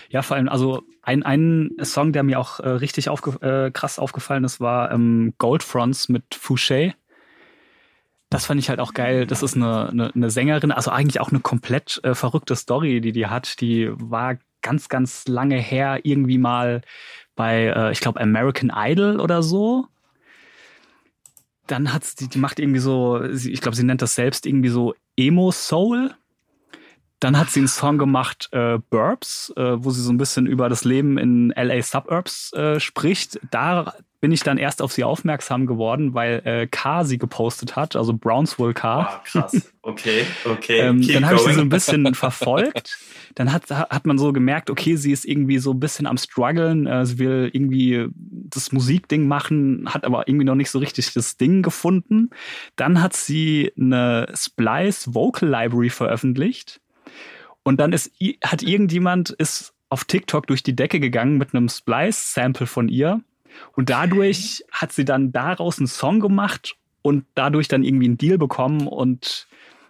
Ja, 0.09 0.23
vor 0.23 0.37
allem, 0.37 0.49
also 0.49 0.83
ein, 1.03 1.23
ein 1.23 1.73
Song, 1.83 2.13
der 2.13 2.23
mir 2.23 2.41
auch 2.41 2.61
äh, 2.61 2.69
richtig 2.69 3.11
aufge 3.11 3.33
äh, 3.43 3.71
krass 3.71 3.99
aufgefallen 3.99 4.45
ist, 4.45 4.59
war 4.59 4.91
ähm, 4.91 5.35
Goldfronts 5.37 6.09
mit 6.09 6.25
Fouché. 6.35 6.95
Das 8.31 8.47
fand 8.47 8.59
ich 8.59 8.69
halt 8.69 8.81
auch 8.81 8.95
geil. 8.95 9.27
Das 9.27 9.43
ist 9.43 9.55
eine, 9.55 9.91
eine, 9.91 10.15
eine 10.15 10.31
Sängerin, 10.31 10.73
also 10.73 10.91
eigentlich 10.91 11.21
auch 11.21 11.31
eine 11.31 11.41
komplett 11.41 12.01
äh, 12.05 12.15
verrückte 12.15 12.57
Story, 12.57 13.01
die 13.01 13.13
die 13.13 13.27
hat. 13.27 13.61
Die 13.61 13.91
war 13.93 14.39
ganz, 14.63 14.89
ganz 14.89 15.29
lange 15.29 15.59
her 15.59 16.01
irgendwie 16.03 16.39
mal 16.39 16.81
bei, 17.37 17.67
äh, 17.67 17.93
ich 17.93 18.01
glaube, 18.01 18.21
American 18.21 18.73
Idol 18.75 19.21
oder 19.21 19.43
so. 19.43 19.87
Dann 21.67 21.93
hat 21.93 22.05
sie, 22.05 22.29
die 22.29 22.39
macht 22.39 22.59
irgendwie 22.59 22.81
so, 22.81 23.23
ich 23.23 23.61
glaube, 23.61 23.77
sie 23.77 23.83
nennt 23.83 24.03
das 24.03 24.15
selbst 24.15 24.47
irgendwie 24.47 24.69
so 24.69 24.95
Emo 25.17 25.51
Soul. 25.51 26.15
Dann 27.19 27.39
hat 27.39 27.51
sie 27.51 27.61
einen 27.61 27.69
Song 27.69 27.99
gemacht, 27.99 28.49
äh, 28.53 28.79
Burbs, 28.91 29.53
äh, 29.57 29.83
wo 29.83 29.91
sie 29.91 30.03
so 30.03 30.13
ein 30.13 30.19
bisschen 30.19 30.47
über 30.47 30.69
das 30.69 30.85
Leben 30.85 31.17
in 31.17 31.53
LA 31.57 31.83
Suburbs 31.83 32.53
äh, 32.53 32.79
spricht. 32.79 33.41
Da 33.51 33.95
bin 34.21 34.33
ich 34.33 34.41
dann 34.41 34.59
erst 34.59 34.83
auf 34.83 34.93
sie 34.93 35.05
aufmerksam 35.05 35.67
geworden, 35.67 36.15
weil 36.15 36.41
äh, 36.45 36.67
K 36.67 37.05
sie 37.05 37.19
gepostet 37.19 37.77
hat, 37.77 37.97
also 37.97 38.15
Brownsville 38.15 38.75
K. 38.75 39.01
Ah, 39.01 39.23
krass. 39.25 39.73
Okay, 39.83 40.25
okay. 40.45 40.79
ähm, 40.81 41.07
dann 41.07 41.27
habe 41.27 41.37
ich 41.37 41.43
sie 41.43 41.53
so 41.53 41.61
ein 41.61 41.69
bisschen 41.69 42.15
verfolgt. 42.15 42.99
Dann 43.35 43.53
hat, 43.53 43.71
hat 43.71 44.07
man 44.07 44.19
so 44.19 44.33
gemerkt, 44.33 44.71
okay, 44.71 44.97
sie 44.97 45.13
ist 45.13 45.25
irgendwie 45.25 45.59
so 45.59 45.73
ein 45.73 45.81
bisschen 45.81 46.07
am 46.07 46.17
struggeln. 46.17 46.87
Äh, 46.87 47.05
sie 47.07 47.19
will 47.19 47.51
irgendwie 47.53 48.07
das 48.15 48.73
Musikding 48.73 49.29
machen, 49.29 49.93
hat 49.93 50.05
aber 50.05 50.27
irgendwie 50.29 50.47
noch 50.47 50.55
nicht 50.55 50.71
so 50.71 50.79
richtig 50.79 51.13
das 51.13 51.37
Ding 51.37 51.63
gefunden. 51.63 52.31
Dann 52.77 53.03
hat 53.03 53.15
sie 53.15 53.73
eine 53.79 54.27
Splice 54.35 55.15
Vocal 55.15 55.49
Library 55.49 55.91
veröffentlicht 55.91 56.81
und 57.67 57.81
dann 57.81 57.93
ist, 57.93 58.13
hat 58.45 58.63
irgendjemand 58.63 59.31
ist 59.31 59.75
auf 59.89 60.05
TikTok 60.05 60.47
durch 60.47 60.63
die 60.63 60.77
Decke 60.77 61.01
gegangen 61.01 61.37
mit 61.37 61.55
einem 61.55 61.69
Splice-Sample 61.69 62.67
von 62.67 62.89
ihr. 62.89 63.21
Und 63.75 63.91
dadurch 63.91 64.65
hat 64.71 64.93
sie 64.93 65.05
dann 65.05 65.33
daraus 65.33 65.79
einen 65.79 65.87
Song 65.87 66.21
gemacht 66.21 66.77
und 67.03 67.25
dadurch 67.35 67.69
dann 67.69 67.83
irgendwie 67.83 68.07
einen 68.07 68.19
Deal 68.19 68.39
bekommen. 68.39 68.87
Und 68.87 69.47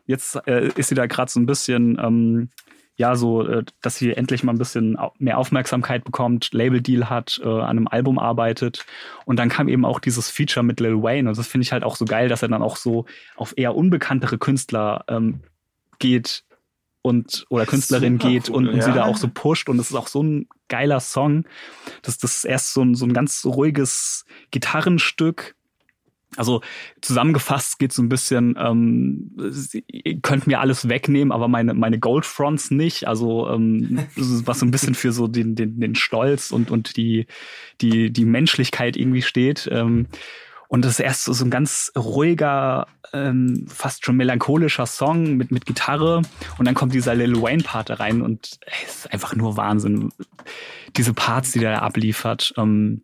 jetzt 0.06 0.36
äh, 0.46 0.68
ist 0.76 0.88
sie 0.88 0.94
da 0.94 1.06
gerade 1.06 1.30
so 1.30 1.40
ein 1.40 1.46
bisschen, 1.46 1.98
ähm, 2.00 2.50
ja, 2.96 3.14
so, 3.16 3.46
äh, 3.46 3.64
dass 3.82 3.96
sie 3.96 4.12
endlich 4.12 4.42
mal 4.42 4.52
ein 4.52 4.58
bisschen 4.58 4.96
mehr 5.18 5.38
Aufmerksamkeit 5.38 6.04
bekommt, 6.04 6.52
Label-Deal 6.52 7.10
hat, 7.10 7.40
äh, 7.44 7.48
an 7.48 7.76
einem 7.76 7.88
Album 7.88 8.18
arbeitet. 8.18 8.86
Und 9.24 9.38
dann 9.38 9.48
kam 9.48 9.68
eben 9.68 9.84
auch 9.84 10.00
dieses 10.00 10.30
Feature 10.30 10.64
mit 10.64 10.80
Lil 10.80 11.02
Wayne. 11.02 11.28
Und 11.28 11.38
das 11.38 11.46
finde 11.46 11.64
ich 11.64 11.72
halt 11.72 11.84
auch 11.84 11.96
so 11.96 12.04
geil, 12.04 12.28
dass 12.28 12.42
er 12.42 12.48
dann 12.48 12.62
auch 12.62 12.76
so 12.76 13.06
auf 13.36 13.54
eher 13.56 13.74
unbekanntere 13.74 14.38
Künstler 14.38 15.04
ähm, 15.08 15.40
geht, 15.98 16.44
und 17.06 17.46
oder 17.50 17.66
Künstlerin 17.66 18.14
Super 18.14 18.28
geht 18.28 18.48
und, 18.48 18.66
und 18.66 18.76
ja. 18.78 18.82
sie 18.82 18.92
da 18.92 19.04
auch 19.04 19.16
so 19.16 19.28
pusht 19.32 19.68
und 19.68 19.78
es 19.78 19.90
ist 19.90 19.96
auch 19.96 20.08
so 20.08 20.24
ein 20.24 20.48
geiler 20.68 21.00
Song. 21.00 21.44
Das, 22.02 22.18
das 22.18 22.38
ist 22.38 22.44
erst 22.44 22.72
so 22.72 22.82
ein, 22.82 22.94
so 22.94 23.06
ein 23.06 23.12
ganz 23.12 23.44
ruhiges 23.44 24.24
Gitarrenstück. 24.50 25.54
Also 26.36 26.60
zusammengefasst 27.00 27.78
geht 27.78 27.92
so 27.92 28.02
ein 28.02 28.08
bisschen, 28.08 28.56
ähm, 28.58 29.30
ihr 29.86 30.20
könnt 30.20 30.46
mir 30.46 30.60
alles 30.60 30.88
wegnehmen, 30.88 31.32
aber 31.32 31.48
meine, 31.48 31.72
meine 31.72 31.98
Goldfronts 31.98 32.70
nicht. 32.70 33.06
Also 33.06 33.48
ähm, 33.48 34.06
was 34.16 34.58
so 34.58 34.66
ein 34.66 34.70
bisschen 34.70 34.94
für 34.94 35.12
so 35.12 35.28
den, 35.28 35.54
den, 35.54 35.80
den 35.80 35.94
Stolz 35.94 36.50
und, 36.50 36.70
und 36.70 36.96
die, 36.96 37.26
die, 37.80 38.12
die 38.12 38.24
Menschlichkeit 38.24 38.96
irgendwie 38.96 39.22
steht. 39.22 39.68
Ähm, 39.72 40.08
und 40.68 40.84
das 40.84 40.92
ist 40.92 41.00
erst 41.00 41.24
so, 41.24 41.32
so 41.32 41.44
ein 41.44 41.50
ganz 41.50 41.92
ruhiger, 41.96 42.86
ähm, 43.12 43.66
fast 43.68 44.04
schon 44.04 44.16
melancholischer 44.16 44.86
Song 44.86 45.36
mit, 45.36 45.50
mit 45.50 45.66
Gitarre. 45.66 46.22
Und 46.58 46.64
dann 46.66 46.74
kommt 46.74 46.94
dieser 46.94 47.14
Lil 47.14 47.40
Wayne-Part 47.40 48.00
rein 48.00 48.22
und 48.22 48.58
es 48.84 48.96
ist 48.96 49.12
einfach 49.12 49.34
nur 49.34 49.56
Wahnsinn. 49.56 50.12
Diese 50.96 51.14
Parts, 51.14 51.52
die 51.52 51.60
der 51.60 51.82
abliefert, 51.82 52.52
ähm, 52.56 53.02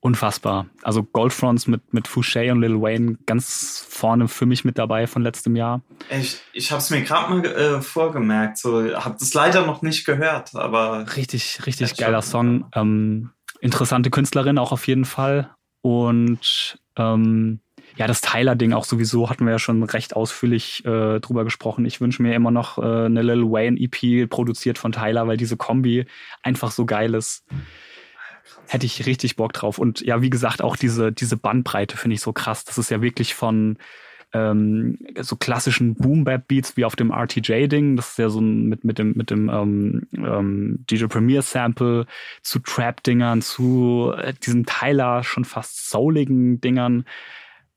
unfassbar. 0.00 0.66
Also 0.82 1.02
Goldfronts 1.02 1.66
mit, 1.66 1.94
mit 1.94 2.06
Fouché 2.06 2.52
und 2.52 2.60
Lil 2.60 2.82
Wayne 2.82 3.16
ganz 3.24 3.86
vorne 3.88 4.28
für 4.28 4.44
mich 4.44 4.62
mit 4.62 4.76
dabei 4.76 5.06
von 5.06 5.22
letztem 5.22 5.56
Jahr. 5.56 5.80
Ich, 6.10 6.40
ich 6.52 6.70
habe 6.70 6.82
es 6.82 6.90
mir 6.90 7.02
gerade 7.02 7.32
mal 7.32 7.44
äh, 7.46 7.80
vorgemerkt, 7.80 8.58
so 8.58 8.94
habe 8.94 9.16
das 9.18 9.32
leider 9.32 9.64
noch 9.64 9.80
nicht 9.80 10.04
gehört, 10.04 10.54
aber 10.54 11.16
richtig, 11.16 11.64
richtig 11.64 11.96
geiler 11.96 12.20
Song. 12.20 12.66
Ähm, 12.74 13.30
interessante 13.60 14.10
Künstlerin 14.10 14.58
auch 14.58 14.72
auf 14.72 14.86
jeden 14.86 15.06
Fall. 15.06 15.50
Und 15.84 16.78
ähm, 16.96 17.60
ja, 17.96 18.06
das 18.06 18.22
Tyler-Ding 18.22 18.72
auch 18.72 18.86
sowieso 18.86 19.28
hatten 19.28 19.44
wir 19.44 19.52
ja 19.52 19.58
schon 19.58 19.82
recht 19.82 20.16
ausführlich 20.16 20.82
äh, 20.86 21.20
drüber 21.20 21.44
gesprochen. 21.44 21.84
Ich 21.84 22.00
wünsche 22.00 22.22
mir 22.22 22.34
immer 22.34 22.50
noch 22.50 22.78
äh, 22.78 23.04
eine 23.04 23.20
Lil 23.20 23.42
Wayne 23.42 23.78
EP 23.78 24.30
produziert 24.30 24.78
von 24.78 24.92
Tyler, 24.92 25.28
weil 25.28 25.36
diese 25.36 25.58
Kombi 25.58 26.06
einfach 26.42 26.70
so 26.70 26.86
geil 26.86 27.12
ist. 27.12 27.44
Hätte 28.66 28.86
ich 28.86 29.04
richtig 29.04 29.36
Bock 29.36 29.52
drauf. 29.52 29.76
Und 29.76 30.00
ja, 30.00 30.22
wie 30.22 30.30
gesagt, 30.30 30.62
auch 30.62 30.76
diese, 30.76 31.12
diese 31.12 31.36
Bandbreite 31.36 31.98
finde 31.98 32.14
ich 32.14 32.22
so 32.22 32.32
krass. 32.32 32.64
Das 32.64 32.78
ist 32.78 32.90
ja 32.90 33.02
wirklich 33.02 33.34
von 33.34 33.76
ähm, 34.34 34.98
so 35.20 35.36
klassischen 35.36 35.94
Boom-Bap-Beats 35.94 36.76
wie 36.76 36.84
auf 36.84 36.96
dem 36.96 37.10
RTJ-Ding, 37.10 37.96
das 37.96 38.10
ist 38.10 38.18
ja 38.18 38.28
so 38.28 38.40
ein, 38.40 38.66
mit, 38.66 38.84
mit 38.84 38.98
dem, 38.98 39.12
mit 39.12 39.30
dem 39.30 39.48
ähm, 39.48 40.08
ähm, 40.12 40.84
DJ 40.90 41.06
Premier-Sample, 41.06 42.06
zu 42.42 42.58
Trap-Dingern, 42.58 43.40
zu 43.40 44.12
äh, 44.16 44.34
diesem 44.34 44.66
Tyler 44.66 45.22
schon 45.22 45.44
fast 45.44 45.88
souligen 45.88 46.60
Dingern. 46.60 47.04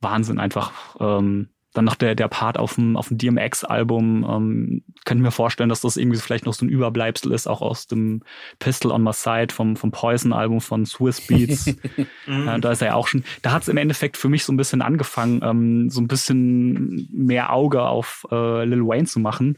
Wahnsinn 0.02 0.40
einfach. 0.40 0.96
Ähm, 1.00 1.50
dann 1.78 1.86
noch 1.86 1.95
der, 1.95 2.16
der 2.16 2.28
Part 2.28 2.58
auf 2.58 2.76
dem, 2.76 2.98
auf 2.98 3.10
dem 3.10 3.18
DMX-Album. 3.18 4.26
Ähm, 4.30 4.84
könnte 5.06 5.22
mir 5.22 5.32
vorstellen, 5.32 5.70
dass 5.70 5.82
das 5.82 5.95
irgendwie 5.95 6.18
vielleicht 6.18 6.45
noch 6.45 6.54
so 6.54 6.66
ein 6.66 6.70
Überbleibsel 6.70 7.32
ist, 7.32 7.48
auch 7.48 7.62
aus 7.62 7.88
dem 7.88 8.24
Pistol 8.60 8.91
on 8.91 9.04
My 9.04 9.14
Side 9.14 9.54
vom, 9.54 9.76
vom 9.76 9.91
Poison-Album 9.91 10.60
von 10.62 10.86
Swiss 10.86 11.22
Beats. 11.22 11.68
äh, 12.28 12.60
da 12.60 12.72
ist 12.72 12.82
er 12.82 12.90
ja 12.90 12.94
auch 12.95 13.08
schon. 13.08 13.24
Da 13.41 13.52
hat 13.52 13.62
es 13.62 13.68
im 13.68 13.78
Endeffekt 13.78 14.18
für 14.18 14.30
mich 14.30 14.44
so 14.44 14.52
ein 14.52 14.58
bisschen 14.58 14.82
angefangen, 14.82 15.41
ähm, 15.44 15.90
so 15.90 16.02
ein 16.02 16.08
bisschen 16.08 17.08
mehr 17.12 17.54
Auge 17.54 17.84
auf 17.84 18.28
äh, 18.32 18.66
Lil 18.66 18.86
Wayne 18.86 19.06
zu 19.06 19.20
machen. 19.20 19.58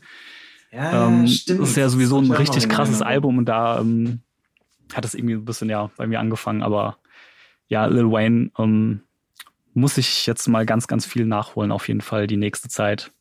Ja, 0.71 1.07
ähm, 1.07 1.27
stimmt. 1.27 1.61
Das 1.61 1.69
ist 1.69 1.77
ja 1.77 1.89
sowieso 1.89 2.19
ein 2.19 2.31
richtig 2.31 2.69
krasses 2.69 3.01
Album 3.01 3.39
und 3.39 3.45
da 3.45 3.79
ähm, 3.79 4.21
hat 4.93 5.05
es 5.05 5.15
irgendwie 5.15 5.35
ein 5.35 5.45
bisschen 5.45 5.69
ja 5.69 5.89
bei 5.97 6.05
mir 6.05 6.19
angefangen, 6.19 6.61
aber 6.61 6.97
ja, 7.67 7.85
Lil 7.85 8.11
Wayne, 8.11 8.51
ähm, 8.57 9.01
muss 9.79 9.97
ich 9.97 10.25
jetzt 10.25 10.47
mal 10.47 10.65
ganz, 10.65 10.87
ganz 10.87 11.05
viel 11.05 11.25
nachholen, 11.25 11.71
auf 11.71 11.87
jeden 11.87 12.01
Fall 12.01 12.27
die 12.27 12.37
nächste 12.37 12.69
Zeit. 12.69 13.11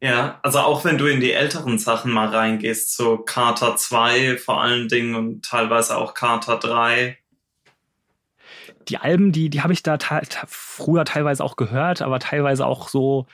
Ja, 0.00 0.40
also 0.42 0.58
auch 0.58 0.84
wenn 0.84 0.98
du 0.98 1.06
in 1.06 1.20
die 1.20 1.32
älteren 1.32 1.78
Sachen 1.78 2.10
mal 2.10 2.26
reingehst, 2.28 2.96
so 2.96 3.18
Carter 3.18 3.76
2 3.76 4.36
vor 4.36 4.60
allen 4.60 4.88
Dingen 4.88 5.14
und 5.14 5.44
teilweise 5.44 5.96
auch 5.96 6.14
Carter 6.14 6.58
3. 6.58 7.16
Die 8.88 8.98
Alben, 8.98 9.30
die, 9.30 9.48
die 9.48 9.62
habe 9.62 9.72
ich 9.72 9.84
da 9.84 9.96
te 9.96 10.22
früher 10.48 11.04
teilweise 11.04 11.44
auch 11.44 11.54
gehört, 11.54 12.02
aber 12.02 12.18
teilweise 12.18 12.66
auch 12.66 12.88
so 12.88 13.28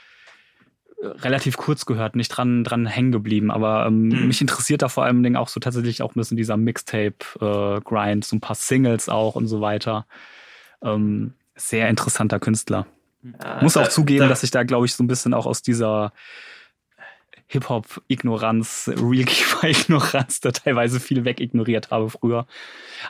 relativ 1.00 1.56
kurz 1.56 1.86
gehört, 1.86 2.16
nicht 2.16 2.28
dran, 2.28 2.64
dran 2.64 2.84
hängen 2.84 3.12
geblieben. 3.12 3.50
Aber 3.50 3.86
ähm, 3.86 4.08
mhm. 4.08 4.26
mich 4.26 4.40
interessiert 4.40 4.82
da 4.82 4.88
vor 4.88 5.04
allem 5.04 5.36
auch 5.36 5.48
so 5.48 5.60
tatsächlich 5.60 6.02
auch 6.02 6.14
ein 6.14 6.18
bisschen 6.18 6.36
dieser 6.36 6.56
Mixtape-Grind, 6.56 8.24
äh, 8.24 8.26
so 8.26 8.36
ein 8.36 8.40
paar 8.40 8.56
Singles 8.56 9.08
auch 9.08 9.36
und 9.36 9.46
so 9.46 9.60
weiter. 9.60 10.06
Ähm, 10.82 11.34
sehr 11.54 11.88
interessanter 11.88 12.38
Künstler. 12.38 12.86
Ja, 13.22 13.62
Muss 13.62 13.76
auch 13.76 13.84
da, 13.84 13.90
zugeben, 13.90 14.20
da, 14.20 14.28
dass 14.28 14.42
ich 14.42 14.50
da, 14.50 14.62
glaube 14.62 14.86
ich, 14.86 14.94
so 14.94 15.02
ein 15.02 15.08
bisschen 15.08 15.34
auch 15.34 15.46
aus 15.46 15.62
dieser 15.62 16.12
Hip-Hop-Ignoranz, 17.48 18.90
Realkeeper-Ignoranz 18.94 20.40
da 20.40 20.52
teilweise 20.52 21.00
viel 21.00 21.24
wegignoriert 21.24 21.90
habe 21.90 22.10
früher. 22.10 22.46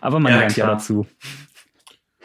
Aber 0.01 0.21
man 0.21 0.33
ja, 0.33 0.39
lernt 0.39 0.55
klar. 0.55 0.69
ja 0.69 0.75
dazu. 0.75 1.07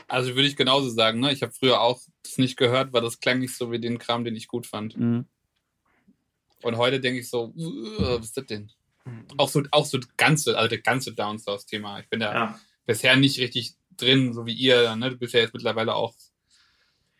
Also 0.07 0.35
würde 0.35 0.47
ich 0.47 0.55
genauso 0.55 0.89
sagen, 0.89 1.19
ne? 1.19 1.33
Ich 1.33 1.41
habe 1.41 1.53
früher 1.53 1.81
auch 1.81 1.99
das 2.21 2.37
nicht 2.37 2.55
gehört, 2.55 2.93
weil 2.93 3.01
das 3.01 3.19
klang 3.19 3.39
nicht 3.39 3.55
so 3.55 3.71
wie 3.71 3.79
den 3.79 3.97
Kram, 3.97 4.23
den 4.23 4.35
ich 4.35 4.47
gut 4.47 4.67
fand. 4.67 4.95
Mhm. 4.95 5.25
Und 6.61 6.77
heute 6.77 6.99
denke 6.99 7.19
ich 7.19 7.29
so, 7.29 7.51
was 7.55 8.25
ist 8.25 8.37
das 8.37 8.45
denn? 8.45 8.71
Mhm. 9.05 9.25
Auch 9.37 9.49
so, 9.49 9.63
auch 9.71 9.85
so 9.85 9.99
ganze, 10.15 10.57
also 10.57 10.75
das 10.75 10.83
ganze 10.83 11.13
Downstairs-Thema. 11.13 11.99
Ich 11.99 12.09
bin 12.09 12.19
da 12.19 12.33
ja. 12.33 12.59
bisher 12.85 13.15
nicht 13.15 13.39
richtig 13.39 13.73
drin, 13.97 14.33
so 14.33 14.45
wie 14.45 14.53
ihr, 14.53 14.95
ne? 14.95 15.11
Du 15.11 15.17
bist 15.17 15.33
ja 15.33 15.41
jetzt 15.41 15.53
mittlerweile 15.53 15.95
auch 15.95 16.13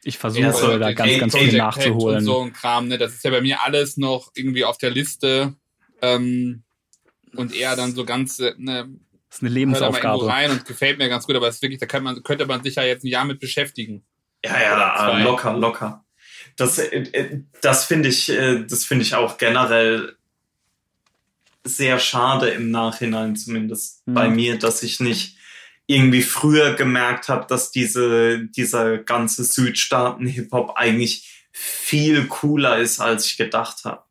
ich 0.05 0.17
versuche 0.17 0.51
so, 0.51 0.77
da 0.77 0.91
ganz, 0.91 1.17
ganz 1.17 1.37
viel 1.37 1.57
nachzuholen. 1.57 2.17
Und 2.17 2.25
so 2.25 2.41
ein 2.41 2.53
Kram, 2.53 2.87
ne? 2.87 2.97
Das 2.97 3.13
ist 3.13 3.23
ja 3.23 3.31
bei 3.31 3.41
mir 3.41 3.61
alles 3.63 3.97
noch 3.97 4.31
irgendwie 4.35 4.65
auf 4.65 4.77
der 4.77 4.89
Liste. 4.89 5.55
Ähm, 6.01 6.63
und 7.35 7.55
eher 7.55 7.75
dann 7.75 7.95
so 7.95 8.05
ganz, 8.05 8.39
ne, 8.39 8.89
das 9.29 9.37
ist 9.37 9.41
eine 9.41 9.49
Lebensaufgabe. 9.49 10.27
rein 10.27 10.51
und 10.51 10.65
gefällt 10.65 10.99
mir 10.99 11.09
ganz 11.09 11.25
gut, 11.25 11.35
aber 11.35 11.47
es 11.47 11.55
ist 11.55 11.61
wirklich, 11.61 11.79
da 11.79 11.99
man, 11.99 12.21
könnte 12.21 12.45
man 12.45 12.61
sich 12.63 12.75
ja 12.75 12.83
jetzt 12.83 13.03
ein 13.03 13.07
Jahr 13.07 13.25
mit 13.25 13.39
beschäftigen. 13.39 14.03
Ja, 14.45 14.61
ja, 14.61 15.17
locker, 15.23 15.53
locker. 15.53 16.05
Das, 16.57 16.77
äh, 16.77 16.97
äh, 17.13 17.41
das 17.61 17.85
finde 17.85 18.09
ich, 18.09 18.29
äh, 18.29 18.63
das 18.65 18.83
finde 18.85 19.03
ich 19.03 19.15
auch 19.15 19.37
generell 19.37 20.17
sehr 21.63 21.97
schade 21.97 22.49
im 22.49 22.71
Nachhinein 22.71 23.35
zumindest 23.35 24.05
mhm. 24.05 24.13
bei 24.13 24.27
mir, 24.27 24.59
dass 24.59 24.83
ich 24.83 24.99
nicht 24.99 25.37
irgendwie 25.87 26.21
früher 26.21 26.73
gemerkt 26.73 27.29
habe, 27.29 27.45
dass 27.47 27.71
diese, 27.71 28.45
dieser 28.47 28.99
ganze 28.99 29.43
Südstaaten-Hip-Hop 29.43 30.73
eigentlich 30.75 31.47
viel 31.51 32.27
cooler 32.27 32.77
ist, 32.77 32.99
als 32.99 33.25
ich 33.25 33.37
gedacht 33.37 33.85
habe. 33.85 34.03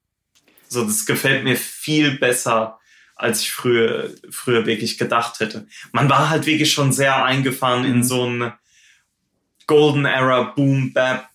So, 0.69 0.85
das 0.85 1.07
gefällt 1.07 1.45
mir 1.45 1.57
viel 1.57 2.19
besser, 2.19 2.79
als 3.17 3.41
ich 3.41 3.53
früher, 3.53 4.11
früher 4.31 4.67
wirklich 4.67 4.99
gedacht 4.99 5.41
hätte. 5.41 5.67
Man 5.93 6.09
war 6.09 6.31
halt 6.31 6.47
wirklich 6.47 6.73
schon 6.73 6.93
sehr 6.93 7.25
eingefahren 7.25 7.83
mhm. 7.83 7.95
in 7.95 8.05
so 8.05 8.27
ein 8.27 8.53
Golden 9.67 10.05
Era 10.05 10.43
Boom 10.43 10.93
Bap 10.93 11.29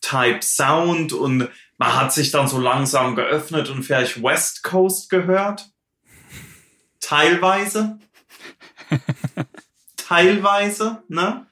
Type 0.00 0.42
Sound 0.42 1.12
und 1.12 1.48
man 1.78 1.94
hat 1.94 2.12
sich 2.12 2.30
dann 2.30 2.48
so 2.48 2.58
langsam 2.58 3.16
geöffnet 3.16 3.68
und 3.68 3.82
vielleicht 3.82 4.22
West 4.22 4.62
Coast 4.62 5.10
gehört. 5.10 5.70
Teilweise. 7.00 7.98
Teilweise, 10.06 11.02
ne? 11.08 11.46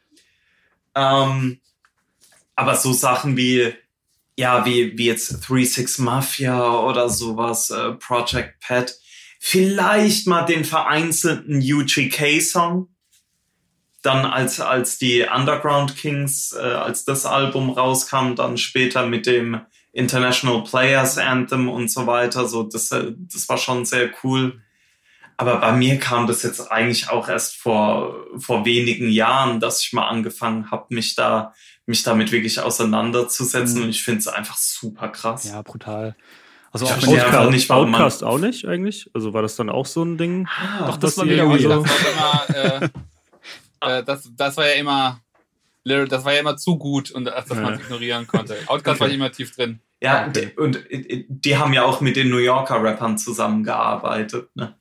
Ähm, 0.94 1.60
aber 2.56 2.76
so 2.76 2.92
Sachen 2.92 3.36
wie, 3.36 3.72
ja, 4.36 4.64
wie, 4.64 4.96
wie 4.98 5.06
jetzt 5.06 5.44
3-6 5.44 6.02
Mafia 6.02 6.78
oder 6.80 7.08
sowas, 7.08 7.70
äh, 7.70 7.92
Project 7.92 8.60
Pet, 8.60 8.98
vielleicht 9.38 10.26
mal 10.26 10.42
den 10.42 10.64
vereinzelten 10.64 11.60
UGK-Song. 11.60 12.88
Dann 14.02 14.24
als, 14.24 14.60
als 14.60 14.98
die 14.98 15.26
Underground 15.32 15.96
Kings, 15.96 16.52
äh, 16.52 16.60
als 16.60 17.04
das 17.04 17.26
Album 17.26 17.70
rauskam, 17.70 18.34
dann 18.34 18.56
später 18.56 19.06
mit 19.06 19.26
dem 19.26 19.60
International 19.92 20.64
Players 20.64 21.18
Anthem 21.18 21.68
und 21.68 21.90
so 21.90 22.06
weiter. 22.06 22.48
So, 22.48 22.62
das, 22.62 22.90
äh, 22.92 23.12
das 23.16 23.48
war 23.48 23.58
schon 23.58 23.84
sehr 23.84 24.10
cool. 24.22 24.60
Aber 25.40 25.56
bei 25.56 25.72
mir 25.72 25.98
kam 25.98 26.26
das 26.26 26.42
jetzt 26.42 26.70
eigentlich 26.70 27.08
auch 27.08 27.26
erst 27.26 27.56
vor, 27.56 28.26
vor 28.36 28.66
wenigen 28.66 29.08
Jahren, 29.08 29.58
dass 29.58 29.82
ich 29.82 29.94
mal 29.94 30.06
angefangen 30.06 30.70
habe, 30.70 30.84
mich 30.90 31.14
da, 31.14 31.54
mich 31.86 32.02
damit 32.02 32.30
wirklich 32.30 32.60
auseinanderzusetzen. 32.60 33.78
Mhm. 33.78 33.84
Und 33.84 33.88
ich 33.88 34.02
finde 34.02 34.18
es 34.18 34.28
einfach 34.28 34.58
super 34.58 35.08
krass. 35.08 35.44
Ja, 35.44 35.62
brutal. 35.62 36.14
Also 36.72 36.84
auch 36.84 36.90
Outcast, 36.90 37.50
nicht, 37.52 37.70
Outcast 37.70 38.22
auch 38.22 38.38
nicht 38.38 38.66
eigentlich? 38.66 39.10
Also 39.14 39.32
war 39.32 39.40
das 39.40 39.56
dann 39.56 39.70
auch 39.70 39.86
so 39.86 40.04
ein 40.04 40.18
Ding? 40.18 40.46
Ah, 40.46 40.88
Doch, 40.88 40.98
das 40.98 41.16
war 41.16 41.24
wieder 41.24 41.58
so. 41.58 41.84
Das 41.84 42.48
äh, 42.54 42.88
äh, 43.80 44.04
das, 44.04 44.30
das 44.36 44.58
war 44.58 44.66
ja 44.66 44.74
immer, 44.74 45.22
das 45.84 46.22
war 46.22 46.34
ja 46.34 46.40
immer 46.40 46.58
zu 46.58 46.76
gut 46.76 47.10
und 47.10 47.24
dass 47.24 47.48
man 47.48 47.72
es 47.72 47.80
ignorieren 47.80 48.26
konnte. 48.26 48.58
Outcast 48.66 49.00
okay. 49.00 49.08
war 49.08 49.14
immer 49.14 49.32
tief 49.32 49.56
drin. 49.56 49.80
Ja, 50.02 50.28
okay. 50.28 50.52
und 50.56 50.82
die 50.90 51.56
haben 51.58 51.74
ja 51.74 51.84
auch 51.84 52.00
mit 52.00 52.16
den 52.16 52.30
New 52.30 52.38
Yorker 52.38 52.82
Rappern 52.82 53.18
zusammengearbeitet. 53.18 54.48
Ne? 54.54 54.74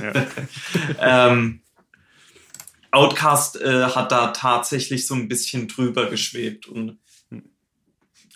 Ja. 0.00 0.12
ähm, 1.30 1.60
Outcast 2.90 3.60
äh, 3.60 3.84
hat 3.84 4.12
da 4.12 4.28
tatsächlich 4.28 5.06
so 5.06 5.14
ein 5.14 5.28
bisschen 5.28 5.68
drüber 5.68 6.06
geschwebt 6.06 6.66
und 6.66 6.98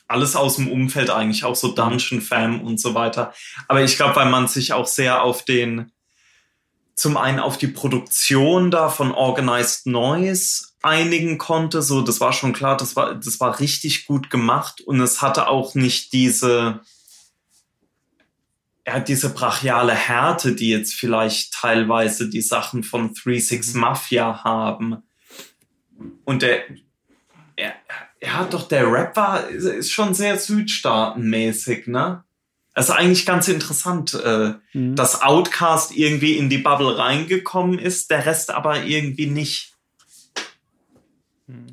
alles 0.08 0.36
aus 0.36 0.56
dem 0.56 0.70
Umfeld 0.70 1.10
eigentlich, 1.10 1.44
auch 1.44 1.56
so 1.56 1.72
Dungeon 1.72 2.20
Fam 2.20 2.60
und 2.60 2.80
so 2.80 2.94
weiter. 2.94 3.32
Aber 3.68 3.82
ich 3.82 3.96
glaube, 3.96 4.16
weil 4.16 4.30
man 4.30 4.46
sich 4.46 4.72
auch 4.72 4.86
sehr 4.86 5.22
auf 5.22 5.44
den, 5.44 5.92
zum 6.94 7.16
einen 7.16 7.40
auf 7.40 7.58
die 7.58 7.66
Produktion 7.66 8.70
da 8.70 8.88
von 8.88 9.12
Organized 9.12 9.86
Noise 9.86 10.68
einigen 10.82 11.38
konnte, 11.38 11.82
so, 11.82 12.02
das 12.02 12.20
war 12.20 12.32
schon 12.32 12.52
klar, 12.52 12.76
das 12.76 12.96
war, 12.96 13.14
das 13.14 13.40
war 13.40 13.58
richtig 13.60 14.06
gut 14.06 14.30
gemacht 14.30 14.80
und 14.80 15.00
es 15.00 15.22
hatte 15.22 15.48
auch 15.48 15.74
nicht 15.74 16.12
diese, 16.12 16.80
er 18.84 18.94
hat 18.94 19.08
diese 19.08 19.30
brachiale 19.30 19.94
Härte, 19.94 20.54
die 20.54 20.68
jetzt 20.68 20.94
vielleicht 20.94 21.52
teilweise 21.52 22.28
die 22.28 22.40
Sachen 22.40 22.84
von 22.84 23.14
3-6 23.14 23.74
mhm. 23.74 23.80
Mafia 23.80 24.44
haben. 24.44 25.02
Und 26.24 26.42
der, 26.42 26.62
er, 27.56 27.74
ja, 28.22 28.44
doch, 28.44 28.68
der 28.68 28.90
Rapper 28.90 29.48
ist 29.48 29.90
schon 29.90 30.14
sehr 30.14 30.38
südstaatenmäßig, 30.38 31.88
ne? 31.88 32.22
Es 32.78 32.90
ist 32.90 32.94
eigentlich 32.94 33.24
ganz 33.24 33.48
interessant, 33.48 34.12
äh, 34.12 34.52
mhm. 34.74 34.94
dass 34.94 35.22
Outcast 35.22 35.96
irgendwie 35.96 36.36
in 36.36 36.50
die 36.50 36.58
Bubble 36.58 36.98
reingekommen 36.98 37.78
ist, 37.78 38.10
der 38.10 38.26
Rest 38.26 38.50
aber 38.50 38.84
irgendwie 38.84 39.26
nicht. 39.26 39.75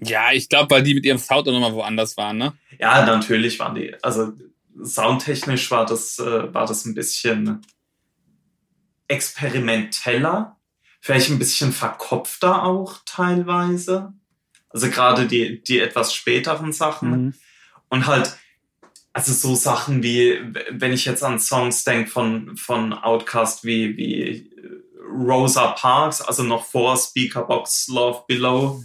Ja, 0.03 0.31
ich 0.31 0.49
glaube, 0.49 0.69
weil 0.69 0.83
die 0.83 0.93
mit 0.93 1.05
ihrem 1.05 1.17
Sound 1.17 1.47
auch 1.47 1.51
nochmal 1.51 1.73
woanders 1.73 2.15
waren, 2.17 2.37
ne? 2.37 2.53
Ja, 2.79 3.05
natürlich 3.05 3.57
waren 3.59 3.75
die. 3.75 3.95
Also 4.03 4.33
soundtechnisch 4.81 5.71
war 5.71 5.85
das, 5.85 6.19
äh, 6.19 6.53
war 6.53 6.65
das 6.65 6.85
ein 6.85 6.93
bisschen 6.93 7.61
experimenteller, 9.07 10.57
vielleicht 11.01 11.29
ein 11.29 11.39
bisschen 11.39 11.71
verkopfter 11.71 12.63
auch 12.63 12.99
teilweise. 13.05 14.13
Also 14.69 14.89
gerade 14.89 15.27
die, 15.27 15.63
die 15.63 15.79
etwas 15.79 16.13
späteren 16.13 16.73
Sachen. 16.73 17.09
Mhm. 17.09 17.33
Und 17.89 18.07
halt, 18.07 18.35
also 19.11 19.33
so 19.33 19.55
Sachen 19.55 20.01
wie, 20.01 20.39
wenn 20.71 20.93
ich 20.93 21.05
jetzt 21.05 21.23
an 21.23 21.39
Songs 21.39 21.83
denke 21.83 22.09
von, 22.09 22.57
von 22.57 22.93
Outcast 22.93 23.63
wie, 23.63 23.95
wie 23.97 24.49
Rosa 25.07 25.67
Parks, 25.67 26.21
also 26.21 26.41
noch 26.41 26.65
vor 26.65 26.97
Speakerbox 26.97 27.87
Love 27.89 28.23
Below. 28.27 28.83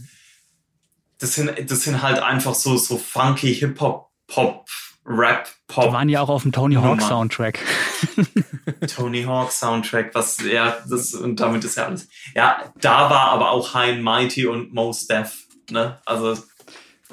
Das 1.19 1.35
sind, 1.35 1.71
das 1.71 1.83
sind 1.83 2.03
halt 2.03 2.21
einfach 2.21 2.55
so, 2.55 2.77
so 2.77 2.97
funky 2.97 3.55
Hip-Hop, 3.55 4.11
Pop, 4.29 4.69
Rap, 5.05 5.49
Pop. 5.67 5.87
Die 5.87 5.93
waren 5.93 6.09
ja 6.09 6.21
auch 6.21 6.29
auf 6.29 6.43
dem 6.43 6.53
Tony 6.53 6.77
Hawk 6.77 7.03
Soundtrack. 7.03 7.59
Tony 8.87 9.25
Hawk 9.25 9.51
Soundtrack, 9.51 10.15
was, 10.15 10.39
ja, 10.43 10.77
das, 10.89 11.15
und 11.15 11.41
damit 11.41 11.65
ist 11.65 11.77
ja 11.77 11.87
alles. 11.87 12.09
Ja, 12.35 12.73
da 12.81 13.11
war 13.11 13.31
aber 13.31 13.51
auch 13.51 13.75
High 13.75 14.01
Mighty 14.01 14.47
und 14.47 14.73
Most 14.73 15.11
Def 15.11 15.49
Ne? 15.71 16.01
Also. 16.05 16.37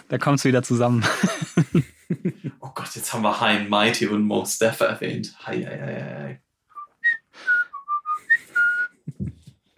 Da 0.07 0.17
kommt 0.17 0.39
es 0.39 0.45
wieder 0.45 0.63
zusammen. 0.63 1.05
oh 2.59 2.69
Gott, 2.73 2.95
jetzt 2.95 3.13
haben 3.13 3.23
wir 3.23 3.39
High 3.39 3.67
Mighty 3.69 4.07
und 4.07 4.23
Most 4.23 4.61
Def 4.61 4.79
erwähnt. 4.81 5.35
Hei, 5.45 5.63
hei, 5.63 5.79
hei, 5.79 6.15
hei. 6.19 6.41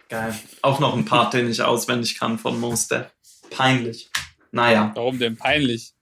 Geil. 0.08 0.38
Auch 0.62 0.80
noch 0.80 0.94
ein 0.96 1.04
Part, 1.04 1.34
den 1.34 1.50
ich 1.50 1.62
auswendig 1.62 2.18
kann 2.18 2.38
von 2.38 2.58
Most 2.58 2.90
Def. 2.90 3.10
Peinlich. 3.50 4.10
Naja. 4.58 4.92
Warum 4.94 5.18
denn 5.18 5.36
peinlich? 5.36 5.94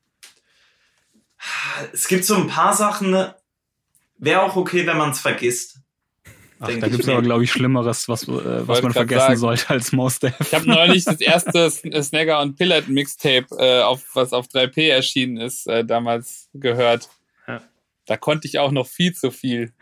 Es 1.92 2.08
gibt 2.08 2.24
so 2.24 2.34
ein 2.34 2.46
paar 2.46 2.74
Sachen, 2.74 3.14
wäre 4.18 4.42
auch 4.42 4.56
okay, 4.56 4.86
wenn 4.86 4.96
man 4.96 5.10
es 5.10 5.20
vergisst. 5.20 5.80
Ach, 6.58 6.68
da 6.68 6.88
gibt 6.88 7.02
es 7.02 7.08
aber, 7.08 7.20
glaube 7.20 7.44
ich, 7.44 7.52
Schlimmeres, 7.52 8.08
was, 8.08 8.26
äh, 8.26 8.66
was 8.66 8.80
man 8.82 8.92
vergessen 8.92 9.20
sagen. 9.20 9.38
sollte 9.38 9.70
als 9.70 9.92
Most 9.92 10.22
Def. 10.22 10.34
Ich 10.40 10.54
habe 10.54 10.66
neulich 10.66 11.04
das 11.04 11.20
erste 11.20 11.70
Snagger 11.70 12.40
und 12.40 12.56
Pillat 12.56 12.88
Mixtape, 12.88 13.46
äh, 13.58 13.82
auf, 13.82 14.04
was 14.14 14.32
auf 14.32 14.46
3P 14.46 14.88
erschienen 14.88 15.36
ist, 15.36 15.66
äh, 15.66 15.84
damals 15.84 16.48
gehört. 16.54 17.10
Ja. 17.46 17.60
Da 18.06 18.16
konnte 18.16 18.48
ich 18.48 18.58
auch 18.58 18.70
noch 18.70 18.86
viel 18.86 19.14
zu 19.14 19.30
viel 19.30 19.74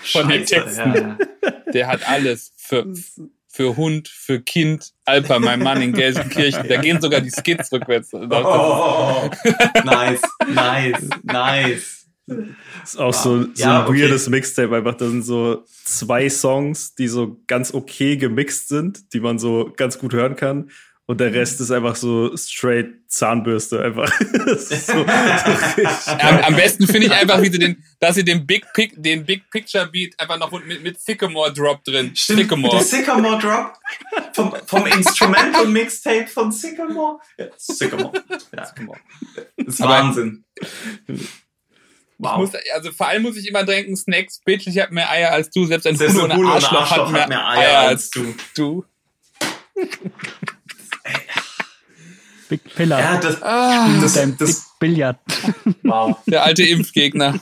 von 0.00 0.28
Scheiße, 0.28 0.28
den 0.28 0.46
Texten. 0.46 0.94
Ja. 0.94 1.52
Der 1.72 1.86
hat 1.86 2.08
alles 2.08 2.52
für, 2.56 2.92
für 3.56 3.74
Hund, 3.76 4.08
für 4.08 4.40
Kind, 4.40 4.92
Alper, 5.06 5.40
mein 5.40 5.60
Mann 5.60 5.80
in 5.80 5.94
Gelsenkirchen. 5.94 6.68
Da 6.68 6.76
gehen 6.76 7.00
sogar 7.00 7.22
die 7.22 7.30
Skits 7.30 7.72
rückwärts. 7.72 8.12
Oh, 8.12 9.30
nice, 9.82 10.20
nice, 10.46 11.08
nice. 11.22 12.06
ist 12.84 12.98
auch 12.98 13.14
so, 13.14 13.44
so 13.44 13.48
Ja, 13.54 13.80
ein 13.80 13.88
okay. 13.88 14.02
weirdes 14.02 14.28
Mixtape 14.28 14.76
einfach. 14.76 14.94
Da 14.96 15.08
sind 15.08 15.22
so 15.22 15.64
zwei 15.84 16.28
Songs, 16.28 16.94
die 16.96 17.08
so 17.08 17.40
ganz 17.46 17.72
okay 17.72 18.18
gemixt 18.18 18.68
sind, 18.68 19.14
die 19.14 19.20
man 19.20 19.38
so 19.38 19.72
ganz 19.74 19.98
gut 19.98 20.12
hören 20.12 20.36
kann. 20.36 20.70
Und 21.08 21.20
der 21.20 21.32
Rest 21.32 21.60
ist 21.60 21.70
einfach 21.70 21.94
so 21.94 22.36
straight 22.36 22.88
Zahnbürste 23.06 23.80
einfach. 23.80 24.10
So, 24.46 24.74
so 24.76 25.04
Am, 26.18 26.38
am 26.38 26.56
besten 26.56 26.86
finde 26.86 27.06
ich 27.06 27.12
einfach, 27.12 27.40
wie 27.42 27.50
sie 27.50 27.58
den, 27.58 27.84
dass 28.00 28.14
sie 28.14 28.24
den 28.24 28.46
Big 28.46 28.64
Pic, 28.74 28.92
den 28.96 29.24
Big 29.24 29.48
Picture 29.50 29.86
Beat 29.86 30.18
einfach 30.18 30.38
noch 30.38 30.50
mit, 30.50 30.82
mit 30.82 31.00
Sycamore 31.00 31.52
Drop 31.52 31.82
drin. 31.84 32.14
Stimmt, 32.14 32.40
Sycamore. 32.40 32.76
der 32.76 32.84
Sycamore 32.84 33.38
Drop 33.38 33.72
vom, 34.32 34.54
vom 34.66 34.86
Instrumental 34.86 35.66
Mixtape 35.66 36.26
von 36.26 36.50
Sycamore. 36.52 37.18
Ja, 37.38 37.46
Sycamore. 37.56 38.12
Ja, 38.52 38.72
das 39.56 39.74
ist 39.74 39.80
Wahnsinn. 39.80 40.44
Wow. 42.18 42.38
Muss, 42.38 42.50
also 42.74 42.92
vor 42.92 43.08
allem 43.08 43.22
muss 43.22 43.36
ich 43.36 43.48
immer 43.48 43.64
denken, 43.64 43.96
Snacks, 43.96 44.40
Bitch, 44.40 44.66
ich 44.66 44.78
hab 44.78 44.90
mehr 44.90 45.10
Eier 45.10 45.32
als 45.32 45.50
du. 45.50 45.66
Selbst 45.66 45.86
ein 45.86 46.00
ein 46.00 46.16
ohne 46.16 46.38
ohne 46.38 46.48
Arschloch, 46.48 46.90
hat 46.90 47.28
mehr, 47.28 47.46
Eier 47.46 47.78
als 47.88 48.10
du. 48.10 48.34
du. 48.54 48.84
Big 52.48 52.62
Pillar. 52.74 53.00
Ja, 53.00 53.20
das, 53.20 53.42
Ah, 53.42 53.88
das, 54.00 54.14
Dein 54.14 54.36
das, 54.38 54.70
Big 54.78 54.94
Billard. 54.94 55.18
wow. 55.82 56.16
der 56.26 56.44
alte 56.44 56.62
Impfgegner. 56.64 57.40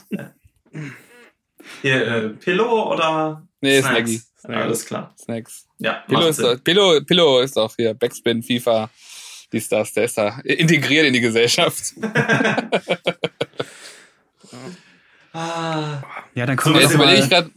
Hier, 1.81 2.07
äh, 2.07 2.29
Pillow 2.29 2.91
oder 2.91 3.45
Nee, 3.61 3.81
Snacks? 3.81 4.27
Snaggy. 4.39 4.57
Alles 4.61 4.85
klar. 4.85 5.13
Snacks. 5.19 5.67
Ja, 5.79 6.03
Pillow 6.07 6.27
ist, 6.27 6.39
doch, 6.39 6.63
Pillow, 6.63 7.01
Pillow 7.01 7.41
ist 7.41 7.57
auch 7.57 7.73
hier 7.75 7.93
Backspin, 7.93 8.41
FIFA, 8.41 8.89
dies, 9.51 9.69
das, 9.69 9.93
der 9.93 10.05
ist 10.05 10.17
da 10.17 10.39
integriert 10.43 11.05
in 11.05 11.13
die 11.13 11.21
Gesellschaft. 11.21 11.93
Ah, 15.35 16.01
Ja, 16.33 16.45
dann 16.45 16.57
So, 16.57 16.63
kommen 16.63 16.75
wir 16.75 16.81
Jetzt 16.83 16.93
überlege 16.93 17.23
ich 17.23 17.29
mal. 17.29 17.41
gerade, 17.41 17.51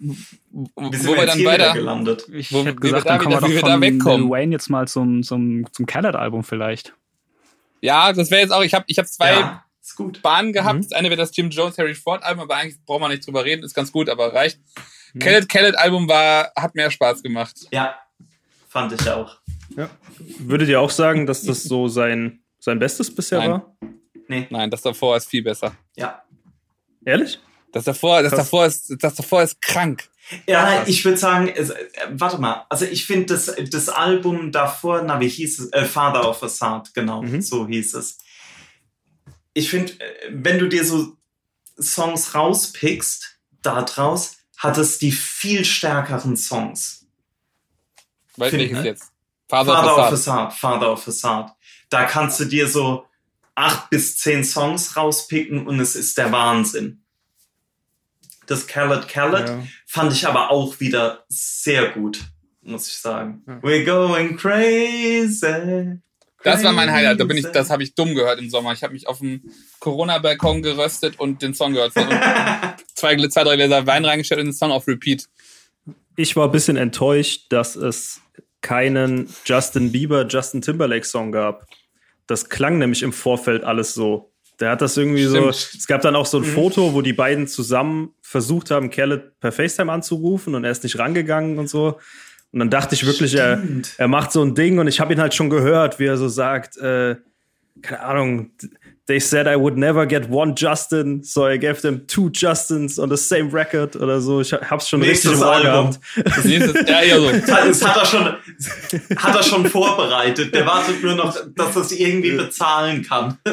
wo 0.75 0.93
wir 0.93 1.17
wir 1.17 1.27
dann 1.27 1.45
weiter. 1.45 1.73
gelandet? 1.75 2.27
Ich 2.33 2.53
wo- 2.53 2.65
hätte 2.65 2.75
gesagt, 2.77 3.07
da 3.07 3.11
dann 3.19 3.19
kommen 3.25 3.41
wir 3.43 3.49
wir 3.55 3.63
da 3.63 3.81
wegkommen. 3.81 4.23
Lil 4.23 4.31
Wayne 4.31 4.53
jetzt 4.53 4.69
mal 4.69 4.89
zum, 4.89 5.23
zum, 5.23 5.67
zum 5.73 5.87
Khaled-Album 5.87 6.43
vielleicht. 6.45 6.95
Ja, 7.81 8.13
das 8.13 8.31
wäre 8.31 8.41
jetzt 8.41 8.51
auch, 8.53 8.63
ich 8.63 8.75
habe 8.75 8.85
ich 8.89 8.99
hab 8.99 9.07
zwei 9.07 9.33
Ja. 9.33 9.65
Bahnen 10.23 10.53
gehabt. 10.53 10.77
Mhm. 10.77 10.83
Das 10.83 10.93
eine 10.93 11.09
wäre 11.09 11.17
das 11.17 11.35
Jim 11.37 11.51
Jones 11.51 11.79
Harry 11.79 11.95
Ford 11.95 12.23
Album, 12.25 12.43
aber 12.45 12.57
eigentlich 12.57 12.85
braucht 12.85 13.01
man 13.01 13.11
nicht 13.11 13.27
drüber 13.27 13.45
reden, 13.45 13.63
ist 13.65 13.75
ganz 13.75 13.91
gut, 13.93 14.09
aber 14.11 14.35
reicht. 14.35 14.61
Khaled 15.19 15.49
Khaled 15.49 15.79
Album 15.79 16.09
war, 16.09 16.53
hat 16.57 16.75
mehr 16.75 16.91
Spaß 16.91 17.23
gemacht. 17.23 17.57
Ja, 17.71 17.95
fand 18.69 18.93
ich 18.93 19.09
auch. 19.09 19.39
Würdet 20.41 20.69
ihr 20.69 20.81
auch 20.81 20.91
sagen, 20.91 21.27
dass 21.27 21.43
das 21.43 21.63
so 21.63 21.89
sein, 21.89 22.41
sein 22.59 22.79
Bestes 22.79 23.15
bisher 23.15 23.39
Nein. 23.39 23.51
war? 23.51 23.77
Nee, 24.29 24.47
Nein, 24.51 24.71
das 24.71 24.83
davor 24.83 25.17
ist 25.17 25.29
viel 25.29 25.43
besser. 25.43 25.73
ja. 25.97 26.23
Ehrlich? 27.05 27.39
Das 27.73 27.85
davor, 27.85 28.23
das 28.23 28.33
davor 28.33 28.67
ist, 28.67 28.95
das 29.01 29.15
davor 29.15 29.43
ist 29.43 29.61
krank. 29.61 30.09
Ja, 30.47 30.87
ich 30.87 31.05
würde 31.05 31.17
sagen, 31.19 31.49
es, 31.49 31.71
äh, 31.71 31.87
warte 32.11 32.39
mal, 32.39 32.67
also 32.69 32.85
ich 32.85 33.07
finde 33.07 33.27
das, 33.27 33.53
das 33.71 33.89
Album 33.89 34.53
davor, 34.53 35.03
na, 35.03 35.21
wie 35.21 35.29
hieß 35.29 35.59
es? 35.61 35.73
Äh, 35.73 35.85
Father 35.85 36.29
of 36.29 36.43
Assad, 36.43 36.93
genau, 36.95 37.23
Mhm. 37.23 37.41
so 37.43 37.67
hieß 37.67 37.95
es. 37.95 38.19
Ich 39.55 39.71
finde, 39.71 39.93
äh, 40.01 40.29
wenn 40.31 40.59
du 40.59 40.69
dir 40.69 40.85
so 40.85 41.17
Songs 41.81 42.35
rauspickst, 42.35 43.39
da 43.63 43.83
draus, 43.83 44.37
hat 44.57 44.77
es 44.79 44.99
die 44.99 45.13
viel 45.13 45.65
stärkeren 45.65 46.37
Songs. 46.37 47.07
Weißt 48.37 48.53
du 48.53 48.59
Find- 48.59 48.71
welches 48.73 48.85
jetzt? 48.85 49.13
Father, 49.49 49.73
Father 49.75 49.97
of. 50.09 50.13
Assad, 50.13 50.53
Father 50.53 50.93
of 50.93 51.09
Assad. 51.09 51.53
Da 51.91 52.05
kannst 52.05 52.39
du 52.41 52.45
dir 52.45 52.69
so 52.69 53.07
acht 53.55 53.89
bis 53.91 54.17
zehn 54.19 54.45
Songs 54.45 54.95
rauspicken 54.97 55.67
und 55.67 55.81
es 55.81 55.97
ist 55.97 56.19
der 56.19 56.31
Wahnsinn. 56.33 57.03
Das 58.49 58.67
Khaled 58.67 59.07
Khaled 59.09 59.49
Ja. 59.49 59.63
fand 59.87 60.13
ich 60.13 60.27
aber 60.27 60.51
auch 60.51 60.81
wieder 60.81 61.25
sehr 61.29 61.91
gut, 61.91 62.21
muss 62.63 62.89
ich 62.89 62.97
sagen. 62.97 63.43
Ja. 63.47 63.59
We're 63.59 63.85
going 63.85 64.37
crazy. 64.37 66.01
Das 66.45 66.63
war 66.65 66.73
mein 66.73 66.91
Highlight. 66.91 67.21
Da 67.21 67.25
bin 67.25 67.37
ich, 67.37 67.45
crazy. 67.45 67.53
das 67.55 67.71
habe 67.71 67.83
ich 67.83 67.95
dumm 67.95 68.15
gehört 68.15 68.39
im 68.41 68.49
Sommer. 68.49 68.73
Ich 68.73 68.83
habe 68.83 68.93
mich 68.95 69.07
auf 69.07 69.19
dem 69.19 69.43
Corona-Balkon 69.81 70.63
geröstet 70.63 71.19
und 71.21 71.43
den 71.43 71.53
Song 71.55 71.73
gehört. 71.75 71.93
Zwei, 72.95 73.17
zwei, 73.29 73.45
drei 73.45 73.57
Gläser 73.57 73.87
Wein 73.87 74.05
reingestellt 74.05 74.41
und 74.41 74.47
den 74.47 74.53
Song 74.55 74.73
auf 74.73 74.89
Repeat. 74.89 75.27
Ich 76.17 76.35
war 76.35 76.47
ein 76.47 76.53
bisschen 76.53 76.77
enttäuscht, 76.77 77.47
dass 77.51 77.77
es 77.77 78.21
keinen 78.61 79.33
Justin 79.45 79.93
Bieber, 79.93 80.27
Justin 80.27 80.63
Timberlake 80.63 81.07
Song 81.07 81.31
gab. 81.31 81.67
Das 82.27 82.49
klang 82.49 82.79
nämlich 82.79 83.03
im 83.03 83.13
Vorfeld 83.13 83.63
alles 83.63 83.95
so. 83.95 84.33
Der 84.61 84.71
hat 84.71 84.81
das 84.81 84.97
irgendwie 84.97 85.25
so. 85.25 85.53
Stimmt. 85.53 85.75
Es 85.81 85.87
gab 85.87 86.01
dann 86.03 86.17
auch 86.17 86.27
so 86.27 86.39
ein 86.39 86.43
Mhm. 86.43 86.53
Foto, 86.55 86.95
wo 86.95 87.03
die 87.03 87.13
beiden 87.13 87.47
zusammen 87.47 88.11
versucht 88.23 88.71
haben, 88.71 88.91
Khaled 88.91 89.39
per 89.41 89.53
FaceTime 89.53 89.91
anzurufen 89.93 90.55
und 90.55 90.65
er 90.65 90.71
ist 90.71 90.83
nicht 90.83 90.99
rangegangen 90.99 91.59
und 91.59 91.69
so. 91.69 91.99
Und 92.51 92.61
dann 92.61 92.71
dachte 92.71 92.95
ich 92.95 93.05
wirklich, 93.07 93.35
er, 93.35 93.63
er 93.99 94.09
macht 94.09 94.33
so 94.33 94.43
ein 94.43 94.55
Ding 94.55 94.79
und 94.79 94.87
ich 94.89 95.01
habe 95.01 95.13
ihn 95.13 95.21
halt 95.21 95.35
schon 95.35 95.51
gehört, 95.51 95.99
wie 95.99 96.07
er 96.07 96.17
so 96.17 96.29
sagt, 96.29 96.77
äh, 96.79 97.17
keine 97.83 98.03
Ahnung, 98.03 98.51
they 99.09 99.19
said 99.19 99.49
I 99.49 99.57
would 99.57 99.77
never 99.77 100.07
get 100.07 100.29
one 100.29 100.55
Justin, 100.55 101.25
so 101.25 101.47
I 101.47 101.57
gave 101.57 101.81
them 101.81 102.07
two 102.07 102.31
Justins 102.31 102.99
on 103.03 103.09
the 103.09 103.17
same 103.17 103.51
record 103.51 103.97
oder 103.97 104.21
so. 104.21 104.41
Ich 104.41 104.53
hab's 104.53 104.89
schon 104.89 105.01
Nächstes 105.01 105.33
richtig 105.33 105.43
im 105.43 105.49
Ohr 105.49 105.63
gehabt. 105.63 105.99
Das 106.25 106.45
nächste, 106.45 106.85
ja, 106.87 107.01
eher 107.01 107.21
so. 107.21 107.33
Das 107.33 107.85
hat 107.85 107.97
er 107.97 108.07
schon, 108.07 108.27
hat 109.17 109.37
er 109.37 109.43
schon 109.43 109.67
vorbereitet. 109.67 110.55
Der 110.55 110.67
wartet 110.67 111.03
nur 111.03 111.15
noch, 111.15 111.35
dass 111.57 111.75
er 111.75 111.83
es 111.83 111.93
irgendwie 111.93 112.33
bezahlen 112.33 113.03
kann. 113.03 113.39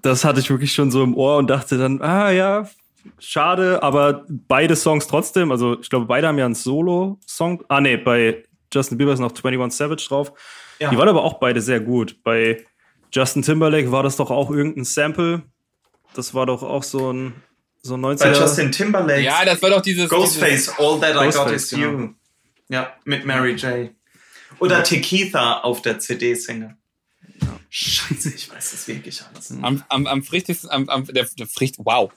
Das 0.00 0.24
hatte 0.24 0.38
ich 0.38 0.48
wirklich 0.48 0.72
schon 0.72 0.92
so 0.92 1.02
im 1.02 1.16
Ohr 1.16 1.38
und 1.38 1.50
dachte 1.50 1.76
dann, 1.76 2.00
ah 2.00 2.30
ja, 2.30 2.68
schade, 3.18 3.82
aber 3.82 4.24
beide 4.28 4.76
Songs 4.76 5.08
trotzdem, 5.08 5.50
also 5.50 5.80
ich 5.80 5.90
glaube, 5.90 6.06
beide 6.06 6.28
haben 6.28 6.38
ja 6.38 6.44
einen 6.44 6.54
Solo-Song. 6.54 7.64
Ah 7.66 7.80
nee, 7.80 7.96
bei 7.96 8.44
Justin 8.72 8.96
Bieber 8.96 9.12
ist 9.12 9.18
noch 9.18 9.32
21 9.32 9.76
Savage 9.76 10.06
drauf. 10.08 10.32
Ja. 10.78 10.90
Die 10.90 10.96
waren 10.96 11.08
aber 11.08 11.24
auch 11.24 11.40
beide 11.40 11.60
sehr 11.60 11.80
gut. 11.80 12.16
Bei 12.22 12.64
Justin 13.16 13.40
Timberlake 13.40 13.90
war 13.90 14.02
das 14.02 14.16
doch 14.16 14.30
auch 14.30 14.50
irgendein 14.50 14.84
Sample. 14.84 15.42
Das 16.14 16.34
war 16.34 16.44
doch 16.44 16.62
auch 16.62 16.82
so 16.82 17.10
ein 17.10 17.32
so 17.80 17.94
ein 17.94 18.04
90er. 18.04 18.18
Bei 18.18 18.38
Justin 18.38 18.72
Timberlake. 18.72 19.22
Ja, 19.22 19.42
das 19.44 19.62
war 19.62 19.70
doch 19.70 19.80
dieses. 19.80 20.10
dieses 20.10 20.10
Ghostface, 20.10 20.78
All 20.78 21.00
That 21.00 21.12
I 21.12 21.14
Got 21.14 21.24
Ghostface, 21.24 21.62
Is 21.62 21.70
genau. 21.70 21.98
You. 21.98 22.14
Ja, 22.68 22.92
mit 23.04 23.24
Mary 23.24 23.52
J. 23.52 23.90
Oder 24.58 24.82
Tequila 24.82 25.60
auf 25.62 25.80
der 25.82 25.98
CD-Single. 25.98 26.76
Scheiße, 27.70 28.34
ich 28.34 28.50
weiß 28.50 28.70
das 28.72 28.88
wirklich 28.88 29.22
alles. 29.22 29.50
am, 29.62 29.82
am, 29.88 30.06
am 30.06 30.22
frichtigsten, 30.22 30.70
am, 30.70 30.88
am, 30.88 31.04
der, 31.06 31.26
der 31.38 31.46
Fricht, 31.46 31.76
wow. 31.78 32.12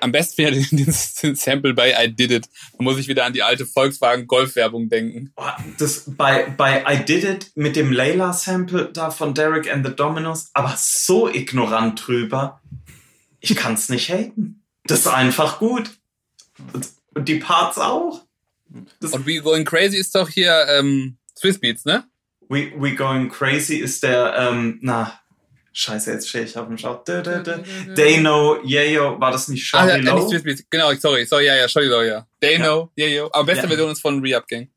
Am 0.00 0.12
besten 0.12 0.38
wäre 0.38 0.52
den, 0.72 0.94
den 1.22 1.36
Sample 1.36 1.74
bei 1.74 2.04
I 2.04 2.12
Did 2.12 2.30
It. 2.30 2.48
Da 2.76 2.82
muss 2.84 2.98
ich 2.98 3.08
wieder 3.08 3.24
an 3.24 3.32
die 3.32 3.42
alte 3.42 3.66
Volkswagen 3.66 4.26
Golf-Werbung 4.26 4.88
denken. 4.88 5.32
Oh, 5.36 5.44
das 5.78 6.04
bei, 6.06 6.48
bei 6.56 6.84
I 6.88 7.04
Did 7.04 7.24
It 7.24 7.50
mit 7.54 7.76
dem 7.76 7.92
Layla-Sample 7.92 8.90
da 8.92 9.10
von 9.10 9.34
Derek 9.34 9.72
and 9.72 9.86
the 9.86 9.94
Dominos, 9.94 10.50
aber 10.54 10.74
so 10.76 11.28
ignorant 11.28 12.06
drüber. 12.06 12.60
Ich 13.40 13.54
kann's 13.56 13.88
nicht 13.88 14.10
haten. 14.10 14.62
Das 14.84 15.00
ist 15.00 15.06
einfach 15.08 15.58
gut. 15.58 15.90
Und, 16.72 16.88
und 17.14 17.28
die 17.28 17.36
Parts 17.36 17.78
auch. 17.78 18.22
Das, 19.00 19.12
Und 19.12 19.26
We 19.26 19.40
Going 19.40 19.64
Crazy 19.64 19.96
ist 19.96 20.14
doch 20.14 20.28
hier 20.28 20.66
ähm, 20.68 21.18
Swiss 21.36 21.58
Beats, 21.58 21.84
ne? 21.84 22.04
We, 22.48 22.72
We 22.76 22.94
Going 22.94 23.30
Crazy 23.30 23.76
ist 23.76 24.02
der, 24.02 24.34
ähm, 24.36 24.78
na, 24.82 25.20
scheiße, 25.72 26.12
jetzt 26.12 26.28
stehe 26.28 26.44
ich 26.44 26.56
auf 26.56 26.66
dem 26.66 26.76
Schau. 26.78 27.02
Know, 27.04 28.58
Yayo, 28.64 29.20
war 29.20 29.30
das 29.32 29.48
nicht 29.48 29.72
Ah, 29.74 29.86
ja, 29.86 29.96
ja, 29.96 29.98
nicht 29.98 30.06
Low? 30.44 30.54
Genau, 30.70 30.92
sorry, 30.94 31.24
sorry, 31.26 31.46
ja, 31.46 31.56
ja, 31.56 31.68
Shawty 31.68 31.86
Low, 31.88 32.02
ja. 32.02 32.26
They 32.40 32.58
Ja. 32.58 32.64
Know, 32.64 32.90
yeah, 32.98 33.08
yo. 33.08 33.30
Aber 33.32 33.44
beste 33.46 33.62
Ja. 33.64 33.68
Version 33.68 33.90
ist 33.90 34.00
von 34.00 34.20
Re-Up 34.20 34.46
Gang. 34.48 34.68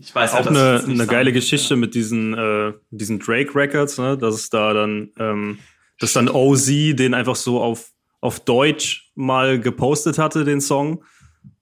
Ich 0.00 0.14
weiß 0.14 0.32
ja, 0.32 0.38
auch 0.40 0.44
dass 0.44 0.52
ich 0.54 0.58
eine, 0.88 0.94
eine 0.94 1.06
geile. 1.06 1.32
Geschichte 1.32 1.74
mit 1.76 1.94
diesen, 1.94 2.34
äh, 2.34 2.72
diesen 2.90 3.18
Drake 3.18 3.54
Records, 3.54 3.98
ne? 3.98 4.16
dass 4.16 4.34
es 4.36 4.48
da 4.50 4.72
dann, 4.72 5.10
ähm, 5.18 5.58
dass 5.98 6.12
dann 6.12 6.28
OZ 6.28 6.66
den 6.94 7.14
einfach 7.14 7.34
so 7.36 7.60
auf, 7.60 7.90
auf 8.20 8.38
Deutsch 8.40 9.10
mal 9.16 9.58
gepostet 9.58 10.18
hatte, 10.18 10.44
den 10.44 10.60
Song. 10.60 11.02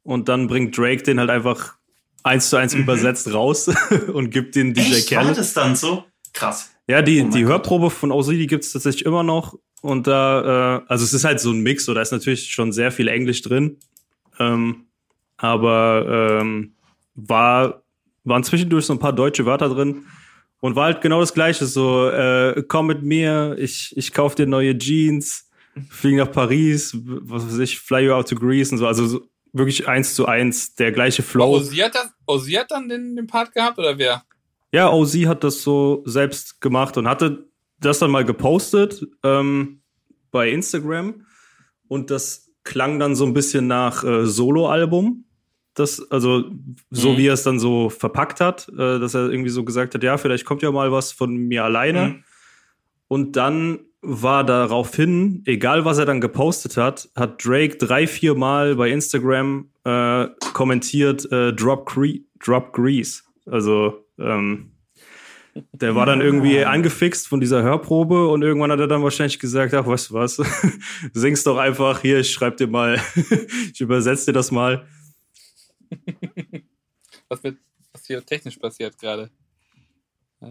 Und 0.03 0.29
dann 0.29 0.49
bringt 0.49 0.77
Drake 0.77 1.03
den 1.03 1.19
halt 1.19 1.31
einfach 1.31 1.77
eins 2.23 2.51
zu 2.51 2.57
eins 2.57 2.75
Mhm. 2.75 2.83
übersetzt 2.83 3.33
raus 3.33 3.69
und 4.13 4.31
gibt 4.31 4.55
den 4.55 4.75
DJ 4.75 4.93
Echt, 4.97 5.11
war 5.13 5.23
Khaled. 5.23 5.39
das 5.39 5.55
dann 5.55 5.75
so? 5.75 6.05
Krass. 6.35 6.71
Ja, 6.89 7.03
die, 7.03 7.23
Oh 7.23 7.29
die 7.29 7.43
Gott. 7.43 7.51
Hörprobe 7.51 7.91
von 7.91 8.13
OZ, 8.13 8.29
die 8.29 8.47
gibt's 8.47 8.73
tatsächlich 8.73 9.07
immer 9.07 9.23
noch. 9.23 9.59
Und 9.81 10.07
da, 10.07 10.79
äh, 10.79 10.85
also 10.89 11.05
es 11.05 11.13
ist 11.13 11.25
halt 11.25 11.41
so 11.41 11.51
ein 11.51 11.61
Mix, 11.61 11.85
so 11.85 11.95
da 11.95 12.03
ist 12.03 12.13
natürlich 12.13 12.51
schon 12.51 12.73
sehr 12.73 12.91
viel 12.91 13.09
Englisch 13.09 13.43
drin. 13.43 13.79
Ähm, 14.39 14.87
aber 15.37 16.41
ähm, 16.41 16.75
war, 17.15 17.83
waren 18.25 18.45
zwischendurch 18.45 18.87
so 18.87 18.93
ein 18.93 18.99
paar 18.99 19.13
deutsche 19.13 19.47
Wörter 19.47 19.69
drin. 19.69 20.05
Und 20.61 20.77
war 20.77 20.87
halt 20.87 21.03
genau 21.03 21.21
das 21.21 21.35
Gleiche, 21.35 21.67
so, 21.67 22.09
äh, 22.09 22.63
komm 22.67 22.87
mit 22.87 23.03
mir, 23.03 23.57
ich, 23.59 23.93
ich 23.97 24.13
kauf 24.13 24.35
dir 24.35 24.47
neue 24.47 24.77
Jeans, 24.79 25.51
flieg 25.91 26.17
nach 26.17 26.33
Paris, 26.33 26.97
was 27.05 27.47
weiß 27.47 27.59
ich, 27.59 27.79
fly 27.79 28.07
you 28.07 28.13
out 28.13 28.29
to 28.29 28.35
Greece 28.37 28.73
und 28.73 28.79
so. 28.79 28.87
Also 28.87 29.07
so, 29.07 29.29
wirklich 29.53 29.89
eins 29.89 30.15
zu 30.15 30.25
eins, 30.27 30.75
der 30.75 30.93
gleiche 30.93 31.23
Flow. 31.23 31.57
Ozzy 31.57 31.77
hat, 31.77 31.95
das, 31.95 32.11
Ozzy 32.27 32.53
hat 32.53 32.71
dann 32.71 32.89
den, 32.89 33.15
den 33.15 33.27
Part 33.27 33.53
gehabt 33.53 33.79
oder 33.79 33.99
wer? 33.99 34.25
Ja, 34.75 34.93
OZ 34.93 35.15
hat 35.27 35.45
das 35.45 35.63
so 35.63 36.03
selbst 36.05 36.61
gemacht 36.61 36.97
und 36.97 37.07
hatte 37.07 37.49
das 37.79 38.01
dann 38.01 38.11
mal 38.11 38.25
gepostet 38.25 39.07
ähm, 39.23 39.83
bei 40.33 40.51
Instagram 40.51 41.27
und 41.87 42.11
das 42.11 42.51
klang 42.65 42.99
dann 42.99 43.15
so 43.15 43.25
ein 43.25 43.35
bisschen 43.35 43.69
nach 43.69 44.03
äh, 44.03 44.27
Solo-Album. 44.27 45.27
Das, 45.75 46.11
also, 46.11 46.45
so 46.91 47.13
Mhm. 47.13 47.19
wie 47.19 47.27
er 47.29 47.35
es 47.35 47.45
dann 47.45 47.61
so 47.61 47.89
verpackt 47.89 48.41
hat, 48.41 48.69
äh, 48.71 48.99
dass 48.99 49.15
er 49.15 49.31
irgendwie 49.31 49.51
so 49.51 49.65
gesagt 49.65 49.95
hat, 49.95 50.03
ja, 50.03 50.17
vielleicht 50.19 50.45
kommt 50.45 50.63
ja 50.63 50.73
mal 50.73 50.91
was 50.91 51.13
von 51.13 51.37
mir 51.37 51.63
alleine. 51.65 52.09
Mhm. 52.09 52.25
Und 53.07 53.37
dann 53.37 53.79
war 54.03 54.43
daraufhin, 54.45 55.43
egal 55.47 55.85
was 55.85 55.99
er 55.99 56.05
dann 56.07 56.21
gepostet 56.21 56.77
hat, 56.77 57.09
hat 57.15 57.45
Drake 57.45 57.77
drei, 57.77 58.07
vier 58.09 58.35
Mal 58.35 58.75
bei 58.77 58.91
Instagram 58.91 59.71
äh, 59.85 60.27
kommentiert, 60.53 61.31
äh, 61.31 61.53
Drop, 61.53 61.87
Gre 61.87 62.21
Drop 62.45 62.73
Grease. 62.73 63.23
Also, 63.47 64.04
ähm, 64.19 64.73
der 65.73 65.95
war 65.95 66.07
dann 66.07 66.21
irgendwie 66.21 66.65
angefixt 66.65 67.29
von 67.29 67.41
dieser 67.41 67.63
Hörprobe 67.63 68.29
und 68.29 68.43
irgendwann 68.43 68.73
hat 68.73 68.81
er 68.81 68.89
dann 68.89 69.03
wahrscheinlich 69.03 69.39
gesagt, 69.39 69.73
ach, 69.75 69.87
weißt 69.87 70.11
du 70.11 70.15
was, 70.15 70.37
sing's 71.13 71.45
doch 71.45 71.59
einfach 71.59 72.01
hier, 72.01 72.21
ich 72.21 72.31
schreib 72.31 72.57
dir 72.57 72.67
mal, 72.67 73.01
ich 73.73 73.81
übersetze 73.81 74.27
dir 74.27 74.33
das 74.33 74.51
mal. 74.51 74.87
Was, 77.29 77.43
wird, 77.43 77.59
was 77.93 78.07
hier 78.07 78.25
technisch 78.25 78.57
passiert 78.57 78.99
gerade? 78.99 79.31
Ah, 80.41 80.49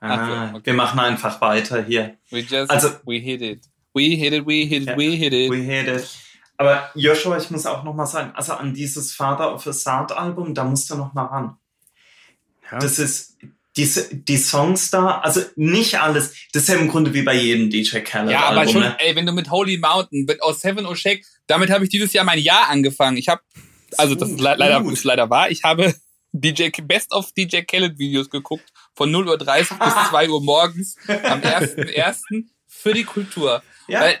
Ah, 0.00 0.50
okay. 0.54 0.66
Wir 0.66 0.74
machen 0.74 0.98
einfach 1.00 1.40
weiter 1.40 1.82
hier. 1.82 2.16
We 2.30 2.40
just, 2.40 2.70
Also- 2.70 2.90
we 3.06 3.16
hit 3.18 3.40
it. 3.42 3.64
We 3.94 4.02
hit 4.16 4.32
it, 4.32 4.44
we 4.46 4.64
hit 4.66 4.82
it, 4.82 4.88
Ja. 4.88 4.96
we 4.96 5.10
hit 5.16 5.32
it. 5.32 5.50
We 5.50 5.64
hate 5.66 5.88
it. 5.88 6.08
Aber 6.56 6.90
Joshua, 6.94 7.36
ich 7.38 7.50
muss 7.50 7.64
auch 7.66 7.84
noch 7.84 7.94
mal 7.94 8.06
sagen, 8.06 8.32
also 8.34 8.54
an 8.54 8.74
dieses 8.74 9.12
Father 9.12 9.54
of 9.54 9.66
a 9.66 9.72
Sard 9.72 10.12
Album, 10.12 10.52
da 10.54 10.64
musst 10.64 10.90
du 10.90 10.96
noch 10.96 11.14
mal 11.14 11.24
ran. 11.26 11.56
Ja. 12.70 12.78
Das 12.78 12.98
ist 12.98 13.36
diese, 13.76 14.14
die 14.14 14.36
Songs 14.36 14.90
da, 14.90 15.18
also 15.18 15.40
nicht 15.56 15.98
alles. 16.00 16.34
Das 16.52 16.62
ist 16.62 16.68
ja 16.68 16.76
im 16.76 16.88
Grunde 16.88 17.12
wie 17.12 17.22
bei 17.22 17.34
jedem 17.34 17.70
DJ 17.70 17.98
Khaled 18.00 18.30
Ja, 18.30 18.44
aber 18.44 18.60
Album. 18.60 18.72
schon, 18.74 18.82
ne? 18.82 18.96
ey, 19.00 19.16
wenn 19.16 19.26
du 19.26 19.32
mit 19.32 19.50
Holy 19.50 19.78
Mountain, 19.78 20.24
mit 20.26 20.40
aus 20.42 20.60
Seven 20.60 20.86
O 20.86 20.94
Shake, 20.94 21.24
damit 21.48 21.70
habe 21.70 21.84
ich 21.84 21.90
dieses 21.90 22.12
Jahr 22.12 22.24
mein 22.24 22.38
Jahr 22.38 22.68
angefangen. 22.68 23.16
Ich 23.16 23.28
habe, 23.28 23.42
also 23.96 24.14
das 24.14 24.30
ist 24.30 24.40
le 24.40 24.54
leider, 24.56 24.84
ist 24.90 25.04
leider 25.04 25.28
wahr, 25.28 25.50
ich 25.50 25.64
habe 25.64 25.92
DJ, 26.32 26.68
Best 26.82 27.12
of 27.12 27.32
DJ 27.32 27.62
Khaled 27.62 27.98
Videos 27.98 28.30
geguckt, 28.30 28.72
von 28.94 29.10
0.30 29.10 29.72
Uhr 29.72 29.78
bis 29.84 29.94
2 30.10 30.28
Uhr 30.30 30.42
morgens, 30.42 30.96
am 31.08 31.40
1.1. 31.40 32.44
für 32.68 32.94
die 32.94 33.04
Kultur. 33.04 33.62
Ja, 33.88 34.00
Weil 34.00 34.18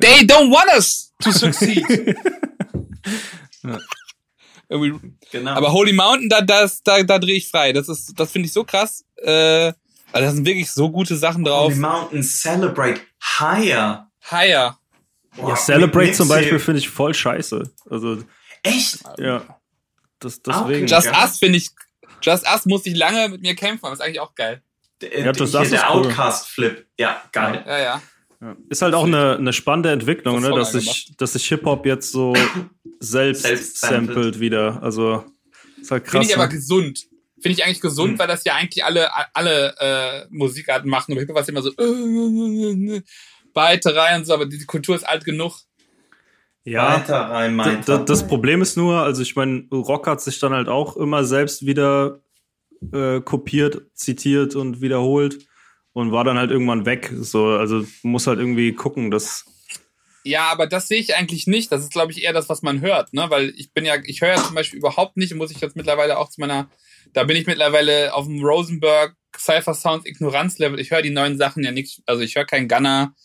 they 0.00 0.24
don't 0.26 0.50
want 0.50 0.68
us 0.74 1.12
to 1.22 1.30
succeed. 1.32 1.84
Irgendwie 4.68 5.12
genau. 5.30 5.52
Aber 5.52 5.72
Holy 5.72 5.92
Mountain, 5.92 6.28
da, 6.28 6.40
das, 6.42 6.82
da, 6.82 7.02
da 7.02 7.18
drehe 7.18 7.36
ich 7.36 7.48
frei. 7.48 7.72
Das 7.72 7.88
ist, 7.88 8.12
das 8.18 8.30
finde 8.30 8.46
ich 8.46 8.52
so 8.52 8.64
krass. 8.64 9.04
Äh, 9.16 9.72
also 10.12 10.26
da 10.26 10.30
sind 10.30 10.46
wirklich 10.46 10.70
so 10.70 10.90
gute 10.90 11.16
Sachen 11.16 11.44
drauf. 11.44 11.66
Holy 11.72 11.76
Mountain 11.76 12.22
Celebrate 12.22 13.00
Higher. 13.38 14.10
Higher. 14.30 14.78
Boah, 15.36 15.50
Ja, 15.50 15.56
Celebrate 15.56 16.12
zum 16.12 16.28
Beispiel 16.28 16.58
finde 16.58 16.80
ich 16.80 16.88
voll 16.88 17.14
scheiße. 17.14 17.70
Also, 17.90 18.22
Echt? 18.62 18.98
ja. 19.18 19.42
Das, 20.18 20.38
okay. 20.44 20.52
deswegen. 20.52 20.86
Ja. 20.88 20.98
Just 20.98 21.12
Us 21.16 21.38
finde 21.38 21.58
ich, 21.58 21.70
Just 22.22 22.44
Us 22.52 22.66
muss 22.66 22.84
ich 22.86 22.96
lange 22.96 23.28
mit 23.28 23.40
mir 23.42 23.54
kämpfen, 23.54 23.84
aber 23.86 23.94
ist 23.94 24.00
eigentlich 24.00 24.20
auch 24.20 24.34
geil. 24.34 24.62
Der, 25.00 25.20
Ja, 25.26 25.32
das- 25.32 25.52
das 25.52 25.70
der 25.70 25.80
cool. 25.94 26.06
Outcast-Flip. 26.06 26.86
Ja, 26.98 27.22
geil. 27.32 27.62
Ja, 27.66 27.78
ja. 27.78 28.02
Ja. 28.40 28.56
Ist 28.68 28.82
halt 28.82 28.94
auch 28.94 29.04
eine, 29.06 29.36
eine 29.36 29.52
spannende 29.52 29.90
Entwicklung, 29.90 30.40
Das 30.40 30.50
ne? 30.50 30.54
dass, 30.56 30.72
sich, 30.72 31.12
dass 31.16 31.32
sich 31.32 31.46
Hip-Hop 31.48 31.84
jetzt 31.86 32.12
so 32.12 32.34
selbst, 33.00 33.42
Selbst 33.42 33.80
samplet 33.80 34.38
wieder. 34.40 34.80
Also, 34.82 35.24
ist 35.80 35.90
halt 35.90 36.04
krass. 36.04 36.12
Finde 36.12 36.26
ich 36.28 36.34
aber 36.36 36.46
ne? 36.46 36.52
gesund. 36.54 37.06
Finde 37.40 37.58
ich 37.58 37.64
eigentlich 37.64 37.80
gesund, 37.80 38.14
Mhm. 38.14 38.18
weil 38.18 38.26
das 38.28 38.44
ja 38.44 38.54
eigentlich 38.54 38.84
alle, 38.84 39.08
alle 39.34 39.74
äh, 39.78 40.26
Musikarten 40.30 40.88
machen. 40.90 41.12
Aber 41.12 41.20
Hip-Hop 41.20 41.36
war 41.36 41.48
immer 41.48 41.62
so 41.62 41.70
äh, 41.70 43.02
weite 43.54 43.94
Reihen 43.94 44.20
und 44.20 44.24
so, 44.26 44.34
aber 44.34 44.46
die 44.46 44.64
Kultur 44.66 44.94
ist 44.94 45.04
alt 45.08 45.24
genug. 45.24 45.58
ja, 46.64 46.96
Weiter 46.96 47.16
rein, 47.30 47.56
meinte. 47.56 48.04
Das 48.04 48.26
Problem 48.26 48.62
ist 48.62 48.76
nur, 48.76 49.00
also 49.00 49.22
ich 49.22 49.34
meine, 49.36 49.66
Rock 49.72 50.06
hat 50.06 50.20
sich 50.20 50.38
dann 50.38 50.52
halt 50.52 50.68
auch 50.68 50.96
immer 50.96 51.24
selbst 51.24 51.64
wieder 51.66 52.20
äh, 52.92 53.20
kopiert, 53.20 53.82
zitiert 53.94 54.54
und 54.54 54.80
wiederholt 54.80 55.47
und 55.98 56.12
war 56.12 56.22
dann 56.22 56.38
halt 56.38 56.52
irgendwann 56.52 56.86
weg. 56.86 57.12
So, 57.12 57.46
also 57.46 57.84
muss 58.04 58.28
halt 58.28 58.38
irgendwie 58.38 58.72
gucken, 58.72 59.10
dass 59.10 59.44
Ja, 60.22 60.44
aber 60.52 60.68
das 60.68 60.86
sehe 60.86 61.00
ich 61.00 61.16
eigentlich 61.16 61.48
nicht. 61.48 61.72
Das 61.72 61.82
ist, 61.82 61.90
glaube 61.90 62.12
ich, 62.12 62.22
eher 62.22 62.32
das, 62.32 62.48
was 62.48 62.62
man 62.62 62.80
hört, 62.80 63.12
ne? 63.12 63.26
Weil 63.30 63.52
ich 63.56 63.72
bin 63.72 63.84
ja, 63.84 63.96
ich 64.04 64.20
höre 64.20 64.36
ja 64.36 64.36
zum 64.36 64.54
Beispiel 64.54 64.78
überhaupt 64.78 65.16
nicht, 65.16 65.34
muss 65.34 65.50
ich 65.50 65.60
jetzt 65.60 65.74
mittlerweile 65.74 66.18
auch 66.18 66.30
zu 66.30 66.40
meiner, 66.40 66.70
da 67.14 67.24
bin 67.24 67.36
ich 67.36 67.48
mittlerweile 67.48 68.14
auf 68.14 68.26
dem 68.26 68.44
Rosenberg 68.44 69.16
Cypher 69.36 69.74
Sounds 69.74 70.06
Ignoranzlevel. 70.06 70.78
Ich 70.78 70.92
höre 70.92 71.02
die 71.02 71.10
neuen 71.10 71.36
Sachen 71.36 71.64
ja 71.64 71.72
nicht, 71.72 72.00
also 72.06 72.22
ich 72.22 72.36
höre 72.36 72.44
kein 72.46 72.68
Gunner, 72.68 73.16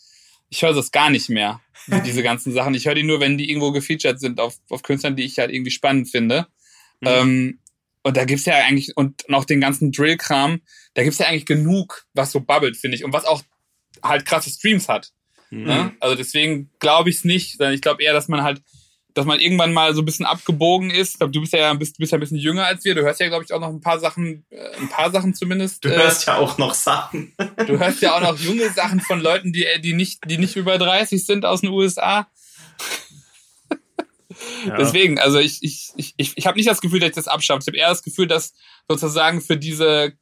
ich 0.48 0.60
höre 0.62 0.74
das 0.74 0.90
gar 0.90 1.10
nicht 1.10 1.28
mehr, 1.28 1.60
diese 2.04 2.22
ganzen 2.24 2.52
Sachen. 2.52 2.74
Ich 2.74 2.86
höre 2.86 2.96
die 2.96 3.04
nur, 3.04 3.20
wenn 3.20 3.38
die 3.38 3.50
irgendwo 3.50 3.70
gefeatured 3.70 4.18
sind 4.18 4.40
auf, 4.40 4.56
auf 4.68 4.82
Künstlern, 4.82 5.14
die 5.14 5.24
ich 5.24 5.38
halt 5.38 5.52
irgendwie 5.52 5.70
spannend 5.70 6.10
finde. 6.10 6.48
Mhm. 7.00 7.08
Ähm, 7.08 7.58
und 8.04 8.16
da 8.16 8.24
gibt's 8.24 8.44
ja 8.44 8.56
eigentlich, 8.56 8.96
und 8.96 9.24
noch 9.28 9.44
den 9.44 9.60
ganzen 9.60 9.90
Drill-Kram, 9.90 10.60
da 10.92 11.02
gibt's 11.02 11.18
ja 11.18 11.26
eigentlich 11.26 11.46
genug, 11.46 12.04
was 12.12 12.30
so 12.30 12.40
bubbelt, 12.40 12.76
finde 12.76 12.96
ich. 12.96 13.04
Und 13.04 13.12
was 13.12 13.24
auch 13.24 13.42
halt 14.02 14.26
krasse 14.26 14.50
Streams 14.50 14.88
hat. 14.88 15.10
Mhm. 15.50 15.64
Ne? 15.64 15.92
Also 16.00 16.14
deswegen 16.14 16.70
glaube 16.78 17.10
ich 17.10 17.16
es 17.16 17.24
nicht, 17.24 17.56
sondern 17.56 17.74
ich 17.74 17.80
glaube 17.80 18.02
eher, 18.02 18.12
dass 18.12 18.28
man 18.28 18.42
halt, 18.42 18.60
dass 19.14 19.24
man 19.24 19.40
irgendwann 19.40 19.72
mal 19.72 19.94
so 19.94 20.02
ein 20.02 20.04
bisschen 20.04 20.26
abgebogen 20.26 20.90
ist. 20.90 21.12
Ich 21.12 21.18
glaube, 21.18 21.32
du 21.32 21.40
bist 21.40 21.54
ja 21.54 21.72
bist, 21.74 21.96
bist 21.96 22.12
ja 22.12 22.18
ein 22.18 22.20
bisschen 22.20 22.36
jünger 22.36 22.66
als 22.66 22.84
wir. 22.84 22.94
Du 22.94 23.02
hörst 23.02 23.20
ja, 23.20 23.28
glaube 23.28 23.44
ich, 23.44 23.52
auch 23.52 23.60
noch 23.60 23.68
ein 23.68 23.80
paar 23.80 23.98
Sachen, 23.98 24.44
äh, 24.50 24.76
ein 24.76 24.88
paar 24.88 25.10
Sachen 25.10 25.34
zumindest. 25.34 25.84
Du 25.84 25.88
äh, 25.88 25.96
hörst 25.96 26.26
ja 26.26 26.36
auch 26.36 26.58
noch 26.58 26.74
Sachen. 26.74 27.32
du 27.66 27.78
hörst 27.78 28.02
ja 28.02 28.16
auch 28.16 28.20
noch 28.20 28.38
junge 28.38 28.68
Sachen 28.70 29.00
von 29.00 29.20
Leuten, 29.20 29.52
die, 29.52 29.66
die 29.82 29.94
nicht, 29.94 30.20
die 30.26 30.36
nicht 30.36 30.56
über 30.56 30.76
30 30.76 31.24
sind 31.24 31.46
aus 31.46 31.62
den 31.62 31.70
USA. 31.70 32.28
Ja. 34.66 34.76
Deswegen, 34.76 35.18
also 35.18 35.38
ich, 35.38 35.62
ich, 35.62 35.92
ich, 35.96 36.14
ich, 36.16 36.32
ich 36.36 36.46
habe 36.46 36.56
nicht 36.56 36.68
das 36.68 36.80
Gefühl, 36.80 37.00
dass 37.00 37.10
ich 37.10 37.14
das 37.14 37.28
abschaffe. 37.28 37.60
Ich 37.62 37.66
habe 37.66 37.76
eher 37.76 37.88
das 37.88 38.02
Gefühl, 38.02 38.26
dass 38.26 38.54
sozusagen 38.88 39.40
für 39.40 39.56
diese, 39.56 40.12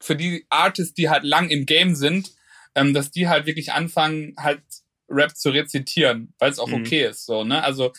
für 0.00 0.16
die 0.16 0.46
Artists, 0.50 0.94
die 0.94 1.08
halt 1.08 1.24
lang 1.24 1.48
im 1.50 1.66
Game 1.66 1.94
sind, 1.94 2.32
ähm, 2.74 2.94
dass 2.94 3.10
die 3.10 3.28
halt 3.28 3.46
wirklich 3.46 3.72
anfangen, 3.72 4.34
halt 4.38 4.62
Rap 5.08 5.36
zu 5.36 5.50
rezitieren, 5.50 6.34
weil 6.38 6.50
es 6.50 6.58
auch 6.58 6.68
Mhm. 6.68 6.74
okay 6.74 7.06
ist. 7.06 7.26
So, 7.26 7.44
ne? 7.44 7.62
Also 7.62 7.92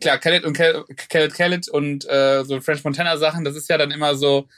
klar, 0.00 0.18
Khaled 0.18 0.44
und 0.44 0.56
Khaled, 0.56 0.84
Khaled, 1.08 1.34
Khaled 1.34 1.68
und 1.68 2.08
äh, 2.08 2.44
so 2.44 2.60
French 2.60 2.84
Montana 2.84 3.16
Sachen, 3.16 3.44
das 3.44 3.56
ist 3.56 3.68
ja 3.68 3.78
dann 3.78 3.90
immer 3.90 4.14
so, 4.14 4.48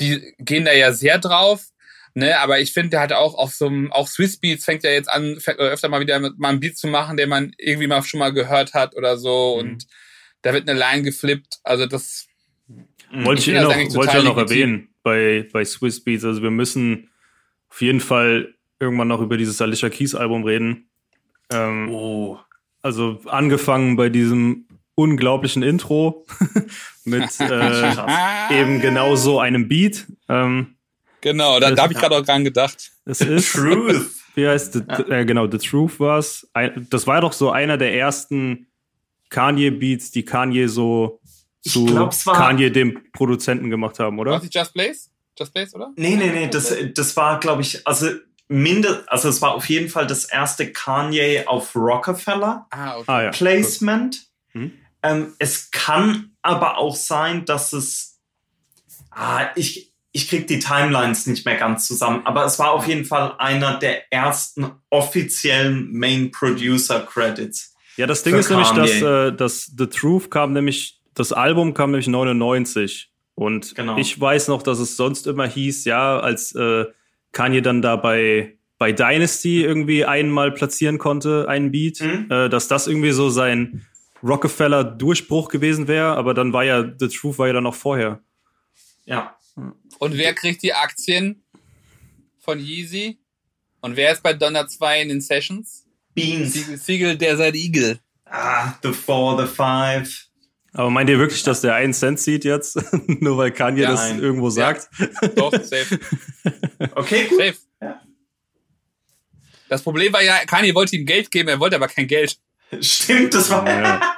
die 0.00 0.34
gehen 0.38 0.64
da 0.64 0.72
ja 0.72 0.92
sehr 0.92 1.18
drauf. 1.18 1.66
Ne, 2.14 2.38
aber 2.38 2.60
ich 2.60 2.72
finde, 2.72 2.90
der 2.90 3.00
hat 3.00 3.12
auch 3.12 3.34
auf 3.34 3.54
so 3.54 3.66
einem, 3.66 3.90
auch 3.90 4.06
Swiss 4.06 4.36
Beats 4.36 4.66
fängt 4.66 4.84
ja 4.84 4.90
jetzt 4.90 5.10
an, 5.10 5.38
äh, 5.46 5.52
öfter 5.52 5.88
mal 5.88 6.00
wieder 6.00 6.18
mit 6.20 6.38
mal 6.38 6.50
einen 6.50 6.60
Beat 6.60 6.76
zu 6.76 6.86
machen, 6.86 7.16
den 7.16 7.30
man 7.30 7.52
irgendwie 7.56 7.86
mal 7.86 8.02
schon 8.02 8.20
mal 8.20 8.32
gehört 8.32 8.74
hat 8.74 8.94
oder 8.96 9.16
so. 9.16 9.54
Mhm. 9.54 9.70
Und 9.70 9.86
da 10.42 10.52
wird 10.52 10.68
eine 10.68 10.78
Line 10.78 11.02
geflippt. 11.02 11.60
Also 11.62 11.86
das, 11.86 12.28
Wollte 13.12 13.40
ich, 13.40 13.48
Ich 13.48 13.54
eh 13.54 13.60
noch, 13.60 13.94
wollte 13.94 14.18
ich 14.18 14.24
noch 14.24 14.36
erwähnen 14.36 14.88
bei, 15.02 15.48
bei 15.52 15.64
Swiss 15.64 16.02
Beats. 16.02 16.24
Also 16.24 16.42
wir 16.42 16.50
müssen 16.50 17.10
auf 17.68 17.80
jeden 17.80 18.00
Fall 18.00 18.54
irgendwann 18.80 19.08
noch 19.08 19.20
über 19.20 19.36
dieses 19.36 19.60
Alicia 19.60 19.90
Keys 19.90 20.14
Album 20.14 20.44
reden. 20.44 20.90
Ähm, 21.50 21.88
Oh. 21.90 22.38
Also 22.80 23.20
angefangen 23.26 23.96
bei 23.96 24.08
diesem 24.08 24.66
unglaublichen 24.94 25.62
Intro 25.62 26.26
mit 27.04 27.28
äh, 27.40 28.60
eben 28.60 28.80
genau 28.80 29.14
so 29.16 29.40
einem 29.40 29.68
Beat. 29.68 30.06
Ähm, 30.28 30.76
Genau, 31.22 31.58
da, 31.58 31.68
Das- 31.70 31.76
da 31.76 31.82
habe 31.84 31.92
ich 31.94 31.98
gerade 31.98 32.16
auch 32.16 32.24
dran 32.24 32.44
gedacht. 32.44 32.92
es 33.06 33.20
ist, 33.22 33.52
Truth. 33.52 34.10
wie 34.34 34.46
heißt, 34.46 34.74
the, 34.74 34.80
äh, 35.10 35.24
genau, 35.24 35.50
The 35.50 35.58
Truth 35.58 35.98
war's. 35.98 36.46
Ein, 36.52 36.86
das 36.90 37.06
war 37.06 37.20
doch 37.22 37.32
so 37.32 37.50
einer 37.50 37.78
der 37.78 37.94
ersten 37.94 38.66
Kanye-Beats, 39.30 40.10
die 40.10 40.24
Kanye 40.24 40.66
so 40.68 41.20
zu 41.62 41.86
glaub, 41.86 42.12
es 42.12 42.26
war- 42.26 42.34
Kanye 42.36 42.70
dem 42.70 43.00
Produzenten 43.12 43.70
gemacht 43.70 43.98
haben, 43.98 44.18
oder? 44.18 44.32
Was 44.32 44.42
nicht 44.42 44.54
Just 44.54 44.74
Blaze? 44.74 45.08
Just 45.38 45.54
Blaze, 45.54 45.74
oder? 45.76 45.92
Nee, 45.96 46.16
nee, 46.16 46.30
nee, 46.30 46.48
das, 46.48 46.74
das 46.94 47.16
war, 47.16 47.40
glaube 47.40 47.62
ich, 47.62 47.86
also 47.86 48.10
minde, 48.48 49.04
also 49.06 49.28
es 49.28 49.40
war 49.40 49.54
auf 49.54 49.66
jeden 49.70 49.88
Fall 49.88 50.06
das 50.06 50.24
erste 50.24 50.70
Kanye 50.72 51.44
auf 51.46 51.74
Rockefeller 51.74 52.66
Ah, 52.70 52.96
okay. 52.98 53.04
Ah 53.06 53.22
ja. 53.22 53.30
Placement. 53.30 54.26
Mhm. 54.52 54.72
Ähm, 55.02 55.32
es 55.38 55.70
kann 55.70 56.32
aber 56.42 56.76
auch 56.78 56.96
sein, 56.96 57.44
dass 57.46 57.72
es, 57.72 58.20
ah, 59.10 59.46
ich, 59.56 59.91
ich 60.12 60.28
krieg 60.28 60.46
die 60.46 60.58
Timelines 60.58 61.26
nicht 61.26 61.44
mehr 61.46 61.56
ganz 61.56 61.86
zusammen, 61.86 62.22
aber 62.26 62.44
es 62.44 62.58
war 62.58 62.72
auf 62.72 62.86
jeden 62.86 63.04
Fall 63.04 63.34
einer 63.38 63.78
der 63.78 64.12
ersten 64.12 64.70
offiziellen 64.90 65.90
Main 65.92 66.30
Producer 66.30 67.00
Credits. 67.00 67.74
Ja, 67.96 68.06
das 68.06 68.22
Ding 68.22 68.34
ist 68.36 68.48
nämlich, 68.50 68.68
dass, 68.70 68.90
Kanye. 69.00 69.28
äh, 69.28 69.32
dass 69.36 69.72
The 69.76 69.86
Truth 69.86 70.30
kam 70.30 70.52
nämlich, 70.52 71.00
das 71.14 71.32
Album 71.32 71.74
kam 71.74 71.90
nämlich 71.90 72.08
99. 72.08 73.10
Und 73.34 73.74
Genau. 73.74 73.96
ich 73.96 74.18
weiß 74.20 74.48
noch, 74.48 74.62
dass 74.62 74.78
es 74.78 74.96
sonst 74.96 75.26
immer 75.26 75.46
hieß, 75.46 75.84
ja, 75.86 76.20
als 76.20 76.54
äh, 76.54 76.84
Kanye 77.32 77.62
dann 77.62 77.80
da 77.80 77.96
bei, 77.96 78.58
bei 78.78 78.92
Dynasty 78.92 79.62
irgendwie 79.62 80.04
einmal 80.04 80.52
platzieren 80.52 80.98
konnte, 80.98 81.48
einen 81.48 81.70
Beat, 81.70 82.00
Mhm. 82.00 82.26
äh, 82.30 82.48
dass 82.50 82.68
das 82.68 82.86
irgendwie 82.86 83.12
so 83.12 83.30
sein 83.30 83.86
Rockefeller-Durchbruch 84.22 85.48
gewesen 85.48 85.88
wäre, 85.88 86.16
aber 86.16 86.34
dann 86.34 86.52
war 86.52 86.64
ja, 86.64 86.84
The 86.98 87.08
Truth 87.08 87.38
war 87.38 87.46
ja 87.46 87.54
dann 87.54 87.64
noch 87.64 87.74
vorher. 87.74 88.20
Ja. 89.04 89.34
Und 89.98 90.16
wer 90.16 90.34
kriegt 90.34 90.62
die 90.62 90.72
Aktien 90.74 91.42
von 92.38 92.58
Yeezy? 92.58 93.18
Und 93.80 93.96
wer 93.96 94.12
ist 94.12 94.22
bei 94.22 94.32
Donner 94.32 94.66
2 94.68 95.02
in 95.02 95.08
den 95.08 95.20
Sessions? 95.20 95.86
Beans. 96.14 96.52
Siegel, 96.52 96.76
Siegel 96.78 97.16
der 97.16 97.36
sein 97.36 97.54
Igel. 97.54 97.98
Ah, 98.26 98.74
the 98.82 98.92
four, 98.92 99.38
the 99.40 99.46
five. 99.52 100.26
Aber 100.74 100.88
meint 100.90 101.10
ihr 101.10 101.18
wirklich, 101.18 101.42
dass 101.42 101.60
der 101.60 101.74
einen 101.74 101.92
Cent 101.92 102.18
sieht 102.20 102.44
jetzt? 102.44 102.78
Nur 103.06 103.36
weil 103.36 103.50
Kanye 103.52 103.82
Ja, 103.82 103.90
das 103.90 104.00
nein. 104.08 104.20
irgendwo 104.20 104.48
sagt? 104.50 104.88
Doch, 105.36 105.52
safe. 105.52 105.98
Okay, 106.94 107.26
gut. 107.28 107.38
safe. 107.38 107.56
Ja. 107.80 108.00
Das 109.68 109.82
Problem 109.82 110.12
war 110.12 110.22
ja, 110.22 110.44
Kanye 110.46 110.74
wollte 110.74 110.96
ihm 110.96 111.06
Geld 111.06 111.30
geben, 111.30 111.48
er 111.48 111.60
wollte 111.60 111.76
aber 111.76 111.88
kein 111.88 112.06
Geld. 112.06 112.38
Stimmt, 112.80 113.34
das 113.34 113.50
war. 113.50 113.66
Ja. 113.68 114.16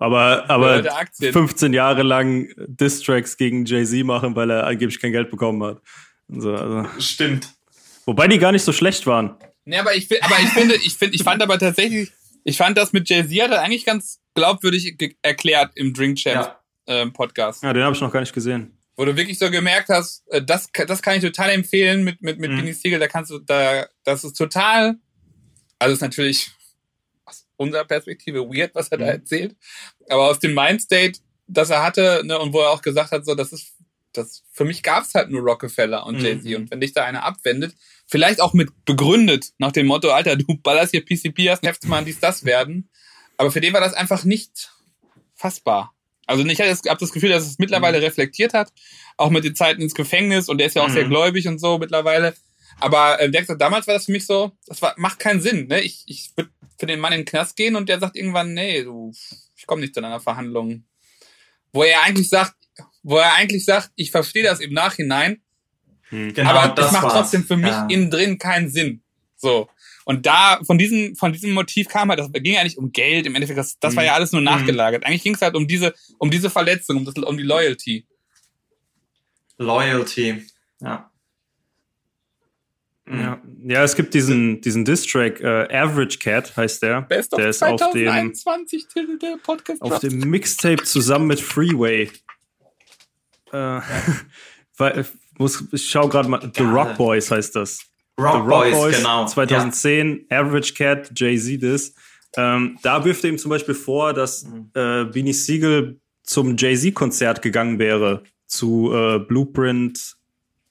Aber, 0.00 0.44
Er 0.44 0.50
aber 0.50 0.74
wollte 0.76 0.94
Aktien. 0.94 1.32
15 1.32 1.72
Jahre 1.72 2.02
lang 2.02 2.48
Distracks 2.66 3.36
gegen 3.36 3.64
Jay-Z 3.64 4.04
machen, 4.04 4.36
weil 4.36 4.50
er 4.50 4.64
angeblich 4.66 5.00
kein 5.00 5.12
Geld 5.12 5.30
bekommen 5.30 5.62
hat. 5.64 5.82
So, 6.28 6.54
also. 6.54 6.88
Stimmt. 7.00 7.48
Wobei 8.06 8.28
die 8.28 8.38
gar 8.38 8.52
nicht 8.52 8.62
so 8.62 8.72
schlecht 8.72 9.06
waren. 9.06 9.34
Nee, 9.64 9.78
aber 9.78 9.94
ich, 9.94 10.08
aber 10.22 10.36
ich 10.40 10.48
finde, 10.50 10.76
ich 10.76 10.94
finde, 10.94 11.16
ich 11.16 11.22
fand 11.22 11.42
aber 11.42 11.58
tatsächlich, 11.58 12.10
ich 12.44 12.56
fand 12.56 12.78
das 12.78 12.92
mit 12.92 13.08
Jay-Z 13.08 13.42
hat 13.42 13.50
er 13.50 13.62
eigentlich 13.62 13.84
ganz 13.84 14.20
glaubwürdig 14.34 14.96
erklärt 15.22 15.72
im 15.74 15.92
Drink 15.92 16.16
Champs 16.18 16.46
Ja. 16.46 16.60
ähm, 16.86 17.12
Podcast. 17.12 17.62
Ja, 17.64 17.72
den 17.72 17.82
habe 17.82 17.94
ich 17.94 18.00
noch 18.00 18.12
gar 18.12 18.20
nicht 18.20 18.32
gesehen. 18.32 18.78
Wo 18.96 19.04
du 19.04 19.16
wirklich 19.16 19.38
so 19.38 19.50
gemerkt 19.50 19.88
hast, 19.90 20.24
äh, 20.30 20.42
das, 20.42 20.68
das 20.86 21.02
kann 21.02 21.16
ich 21.16 21.22
total 21.22 21.50
empfehlen 21.50 22.04
mit, 22.04 22.22
mit, 22.22 22.38
mit 22.38 22.50
Mhm. 22.52 22.56
Beanie 22.56 22.72
Siegel, 22.72 22.98
da 23.00 23.08
kannst 23.08 23.30
du, 23.30 23.38
da, 23.40 23.84
das 24.04 24.22
ist 24.24 24.34
total, 24.34 24.94
also 25.78 25.92
ist 25.94 26.00
natürlich 26.00 26.50
unserer 27.58 27.84
Perspektive 27.84 28.40
weird, 28.48 28.74
was 28.74 28.88
er 28.88 28.98
da 28.98 29.04
Mhm. 29.04 29.10
erzählt, 29.10 29.56
aber 30.08 30.28
aus 30.30 30.38
dem 30.38 30.54
Mindstate, 30.54 31.20
das 31.46 31.70
er 31.70 31.82
hatte, 31.82 32.22
ne, 32.24 32.38
und 32.38 32.52
wo 32.52 32.60
er 32.60 32.70
auch 32.70 32.82
gesagt 32.82 33.10
hat, 33.12 33.24
so, 33.26 33.34
das 33.34 33.52
ist, 33.52 33.74
das, 34.12 34.42
für 34.52 34.64
mich 34.64 34.82
gab's 34.82 35.14
halt 35.14 35.30
nur 35.30 35.42
Rockefeller 35.42 36.06
und 36.06 36.16
Mhm. 36.18 36.24
Jay-Z 36.24 36.56
und 36.56 36.70
wenn 36.70 36.80
dich 36.80 36.92
da 36.94 37.04
einer 37.04 37.24
abwendet, 37.24 37.74
vielleicht 38.06 38.40
auch 38.40 38.54
mit 38.54 38.70
begründet, 38.84 39.50
nach 39.58 39.72
dem 39.72 39.86
Motto, 39.86 40.10
Alter, 40.10 40.36
du 40.36 40.56
ballerst 40.62 40.92
hier 40.92 41.04
PCP, 41.04 41.50
hast 41.50 41.62
heftig 41.66 41.88
mal 41.88 42.04
dies, 42.04 42.18
das 42.20 42.44
werden, 42.44 42.88
aber 43.36 43.50
für 43.50 43.60
den 43.60 43.72
war 43.74 43.80
das 43.80 43.92
einfach 43.94 44.24
nicht 44.24 44.72
fassbar. 45.34 45.94
Also 46.26 46.44
ich 46.44 46.60
habe 46.60 46.68
das, 46.68 47.12
Gefühl, 47.12 47.30
dass 47.30 47.46
es 47.46 47.58
mittlerweile 47.58 48.02
reflektiert 48.02 48.52
hat, 48.52 48.70
auch 49.16 49.30
mit 49.30 49.44
den 49.44 49.54
Zeiten 49.56 49.80
ins 49.80 49.94
Gefängnis 49.94 50.48
und 50.48 50.58
der 50.58 50.66
ist 50.66 50.74
ja 50.74 50.82
auch 50.82 50.88
Mhm. 50.88 50.92
sehr 50.92 51.04
gläubig 51.06 51.48
und 51.48 51.58
so 51.58 51.78
mittlerweile. 51.78 52.34
Aber 52.80 53.18
äh, 53.20 53.30
der 53.30 53.40
gesagt, 53.40 53.60
damals 53.60 53.86
war 53.86 53.94
das 53.94 54.04
für 54.04 54.12
mich 54.12 54.26
so, 54.26 54.52
das 54.66 54.82
war, 54.82 54.94
macht 54.98 55.18
keinen 55.18 55.40
Sinn. 55.40 55.66
Ne? 55.68 55.80
Ich, 55.80 56.02
ich 56.06 56.30
würde 56.36 56.50
für 56.78 56.86
den 56.86 57.00
Mann 57.00 57.12
in 57.12 57.20
den 57.20 57.26
Knast 57.26 57.56
gehen 57.56 57.76
und 57.76 57.88
der 57.88 57.98
sagt 58.00 58.16
irgendwann, 58.16 58.54
nee, 58.54 58.82
du, 58.84 59.12
ich 59.56 59.66
komme 59.66 59.80
nicht 59.82 59.94
zu 59.94 60.00
einer 60.02 60.20
Verhandlung. 60.20 60.84
Wo 61.72 61.82
er 61.82 62.02
eigentlich 62.02 62.28
sagt, 62.28 62.54
wo 63.02 63.16
er 63.16 63.34
eigentlich 63.34 63.64
sagt, 63.64 63.90
ich 63.96 64.10
verstehe 64.10 64.42
das 64.44 64.60
im 64.60 64.72
Nachhinein, 64.72 65.42
Genau, 66.10 66.48
aber 66.50 66.74
das, 66.74 66.86
das 66.86 66.92
macht 66.92 67.02
war's. 67.04 67.12
trotzdem 67.14 67.44
für 67.44 67.56
mich 67.58 67.68
Ja. 67.70 67.86
innen 67.90 68.10
drin 68.10 68.38
keinen 68.38 68.70
Sinn. 68.70 69.02
So. 69.36 69.68
Und 70.06 70.24
da, 70.24 70.58
von 70.64 70.78
diesem, 70.78 71.14
von 71.16 71.34
diesem 71.34 71.52
Motiv 71.52 71.86
kam 71.88 72.08
halt, 72.08 72.18
das 72.18 72.32
ging 72.32 72.54
ja 72.54 72.64
nicht 72.64 72.78
um 72.78 72.92
Geld, 72.92 73.26
im 73.26 73.34
Endeffekt, 73.34 73.58
das, 73.58 73.78
das 73.78 73.94
war 73.94 74.02
Mhm. 74.02 74.06
ja 74.06 74.14
alles 74.14 74.32
nur 74.32 74.40
nachgelagert. 74.40 75.04
Eigentlich 75.04 75.22
ging 75.22 75.34
es 75.34 75.42
halt 75.42 75.54
um 75.54 75.68
diese, 75.68 75.92
um 76.16 76.30
diese 76.30 76.48
Verletzung, 76.48 76.96
um, 76.96 77.04
das, 77.04 77.14
um 77.14 77.36
die 77.36 77.42
Loyalty. 77.42 78.06
Loyalty. 79.58 80.46
Ja. 80.80 81.07
Ja, 83.10 83.42
ja 83.64 83.82
es 83.84 83.94
gibt 83.96 84.12
diesen, 84.14 84.60
diesen 84.60 84.84
Diss-Track, 84.84 85.40
äh, 85.40 85.68
Average 85.74 86.18
Cat 86.18 86.56
heißt 86.56 86.82
der. 86.82 87.02
Best 87.02 87.32
of 87.32 87.38
der 87.40 87.48
ist 87.50 87.62
auf 87.62 87.76
dem, 87.92 88.06
2021 88.06 88.86
Titel 88.88 89.18
der 89.18 89.36
Podcast. 89.42 89.82
auf 89.82 89.98
dem 90.00 90.18
Mixtape 90.20 90.82
zusammen 90.82 91.26
mit 91.26 91.40
Freeway. 91.40 92.10
Äh, 93.52 93.80
weil, 94.76 95.06
muss, 95.38 95.64
ich 95.72 95.88
schau 95.90 96.08
gerade 96.08 96.28
mal, 96.28 96.50
The. 96.54 96.62
Rock 96.62 96.96
Boys 96.96 97.30
heißt 97.30 97.56
das. 97.56 97.80
Rock, 98.20 98.32
The 98.32 98.38
Rock 98.40 98.48
Boys, 98.48 98.72
Boys, 98.74 98.96
genau. 98.98 99.26
2010, 99.26 100.26
Average 100.30 100.74
Cat, 100.74 101.10
Jay-Z 101.14 101.62
das. 101.62 101.94
Ähm, 102.36 102.78
da 102.82 103.04
wirft 103.04 103.24
er 103.24 103.30
ihm 103.30 103.38
zum 103.38 103.50
Beispiel 103.50 103.74
vor, 103.74 104.12
dass 104.12 104.44
Mhm. 104.44 104.70
äh, 104.74 105.04
Beanie 105.04 105.32
Siegel 105.32 106.00
zum 106.24 106.56
Jay-Z-Konzert 106.58 107.40
gegangen 107.40 107.78
wäre, 107.78 108.22
zu 108.46 108.92
äh, 108.92 109.18
Blueprint 109.18 110.16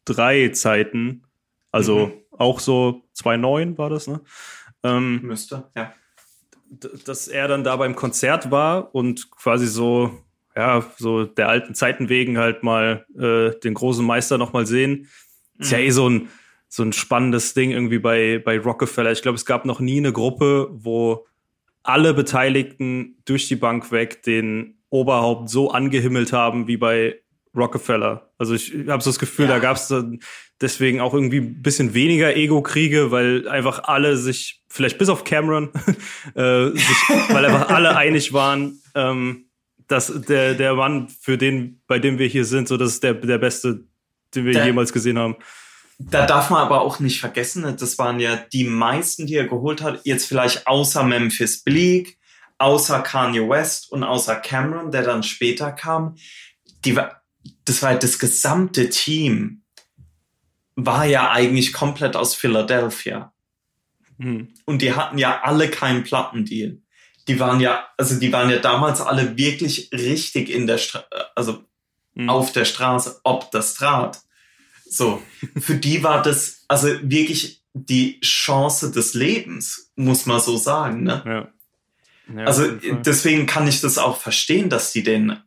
3 0.05 0.49
Zeiten. 0.49 1.23
Also 1.71 2.07
Mhm. 2.07 2.13
auch 2.37 2.59
so 2.59 3.03
2009 3.13 3.77
war 3.77 3.89
das, 3.89 4.07
ne? 4.07 4.21
Ähm. 4.83 5.21
Müsste, 5.23 5.69
ja. 5.75 5.93
dass 7.05 7.27
er 7.27 7.47
dann 7.47 7.63
da 7.63 7.75
beim 7.77 7.95
Konzert 7.95 8.51
war 8.51 8.93
und 8.93 9.31
quasi 9.31 9.67
so, 9.67 10.11
ja, 10.55 10.83
so 10.97 11.23
der 11.25 11.47
alten 11.49 11.73
Zeiten 11.75 12.09
wegen 12.09 12.37
halt 12.37 12.61
mal 12.63 13.05
äh, 13.17 13.57
den 13.59 13.73
großen 13.73 14.05
Meister 14.05 14.37
noch 14.37 14.53
mal 14.53 14.65
sehen. 14.65 15.07
Ist 15.59 15.71
ja 15.71 15.77
eh 15.79 15.89
so 15.91 16.09
ein, 16.09 16.29
so 16.67 16.83
ein 16.83 16.93
spannendes 16.93 17.53
Ding 17.53 17.71
irgendwie 17.71 17.99
bei, 17.99 18.39
bei 18.43 18.59
Rockefeller. 18.59 19.11
Ich 19.11 19.21
glaube, 19.21 19.37
es 19.37 19.45
gab 19.45 19.65
noch 19.65 19.79
nie 19.79 19.97
eine 19.97 20.11
Gruppe, 20.11 20.67
wo 20.71 21.25
alle 21.83 22.13
Beteiligten 22.13 23.17
durch 23.25 23.47
die 23.47 23.55
Bank 23.55 23.91
weg 23.91 24.21
den 24.23 24.77
Oberhaupt 24.89 25.49
so 25.49 25.71
angehimmelt 25.71 26.33
haben 26.33 26.67
wie 26.67 26.77
bei 26.77 27.21
Rockefeller. 27.55 28.26
Also 28.37 28.53
ich 28.53 28.73
habe 28.87 29.01
so 29.03 29.09
das 29.09 29.19
Gefühl, 29.19 29.45
Ja. 29.45 29.53
da 29.53 29.59
gab 29.59 29.77
es 29.77 29.93
deswegen 30.61 31.01
auch 31.01 31.13
irgendwie 31.13 31.37
ein 31.39 31.61
bisschen 31.61 31.93
weniger 31.93 32.35
Ego-Kriege, 32.35 33.11
weil 33.11 33.47
einfach 33.47 33.83
alle 33.85 34.17
sich, 34.17 34.63
vielleicht 34.69 34.97
bis 34.97 35.09
auf 35.09 35.23
Cameron, 35.23 35.69
äh, 36.35 36.69
sich, 36.69 36.97
weil 37.29 37.45
einfach 37.45 37.69
alle 37.69 37.95
einig 37.95 38.33
waren, 38.33 38.79
ähm, 38.95 39.45
dass 39.87 40.11
der, 40.27 40.53
der 40.55 40.75
Mann, 40.75 41.07
für 41.21 41.37
den, 41.37 41.81
bei 41.87 41.97
dem 41.99 42.19
wir 42.19 42.27
hier 42.27 42.45
sind, 42.45 42.67
so 42.67 42.77
das 42.77 42.89
ist 42.93 43.03
der, 43.03 43.13
der 43.13 43.37
beste, 43.37 43.85
den 44.35 44.45
wir 44.45 44.53
Der- 44.53 44.65
jemals 44.65 44.91
gesehen 44.93 45.17
haben. 45.17 45.35
Da 45.99 46.27
darf 46.27 46.51
man 46.51 46.61
aber 46.61 46.81
auch 46.81 46.99
nicht 46.99 47.19
vergessen, 47.19 47.63
ne, 47.63 47.73
das 47.73 47.97
waren 47.97 48.19
ja 48.19 48.35
die 48.53 48.65
meisten, 48.65 49.25
die 49.25 49.33
er 49.33 49.47
geholt 49.47 49.81
hat, 49.81 50.01
jetzt 50.03 50.27
vielleicht 50.27 50.67
außer 50.67 51.01
Memphis 51.03 51.63
Bleak, 51.63 52.19
außer 52.59 52.99
Kanye 53.01 53.49
West 53.49 53.91
und 53.91 54.03
außer 54.03 54.35
Cameron, 54.35 54.91
der 54.91 55.01
dann 55.01 55.23
später 55.23 55.71
kam. 55.71 56.15
Die 56.85 56.95
das 57.67 57.81
war 57.81 57.95
das 57.95 58.19
gesamte 58.19 58.89
Team 58.89 59.63
war 60.75 61.05
ja 61.05 61.31
eigentlich 61.31 61.73
komplett 61.73 62.15
aus 62.15 62.35
Philadelphia. 62.35 63.33
Hm. 64.19 64.53
Und 64.65 64.81
die 64.81 64.93
hatten 64.93 65.17
ja 65.17 65.41
alle 65.41 65.69
keinen 65.69 66.03
Plattendeal. 66.03 66.77
Die 67.27 67.39
waren 67.39 67.59
ja, 67.59 67.87
also 67.97 68.19
die 68.19 68.31
waren 68.31 68.49
ja 68.49 68.59
damals 68.59 69.01
alle 69.01 69.37
wirklich 69.37 69.89
richtig 69.91 70.49
in 70.49 70.67
der 70.67 70.77
Stra 70.77 71.03
also 71.35 71.63
Hm. 72.17 72.29
auf 72.29 72.51
der 72.51 72.65
Straße, 72.65 73.19
ob 73.23 73.51
das 73.51 73.75
Draht. 73.75 74.19
So, 74.89 75.21
für 75.59 75.75
die 75.75 76.03
war 76.03 76.23
das 76.23 76.63
also 76.67 76.87
wirklich 77.03 77.63
die 77.73 78.19
Chance 78.21 78.91
des 78.91 79.13
Lebens, 79.13 79.91
muss 79.95 80.25
man 80.25 80.39
so 80.39 80.57
sagen. 80.57 81.03
Ne? 81.03 81.21
Ja. 81.25 81.47
Ja, 82.35 82.45
also 82.45 82.69
deswegen 83.05 83.45
kann 83.45 83.67
ich 83.67 83.79
das 83.79 83.97
auch 83.97 84.17
verstehen, 84.17 84.69
dass 84.69 84.91
die 84.91 85.03
den, 85.03 85.37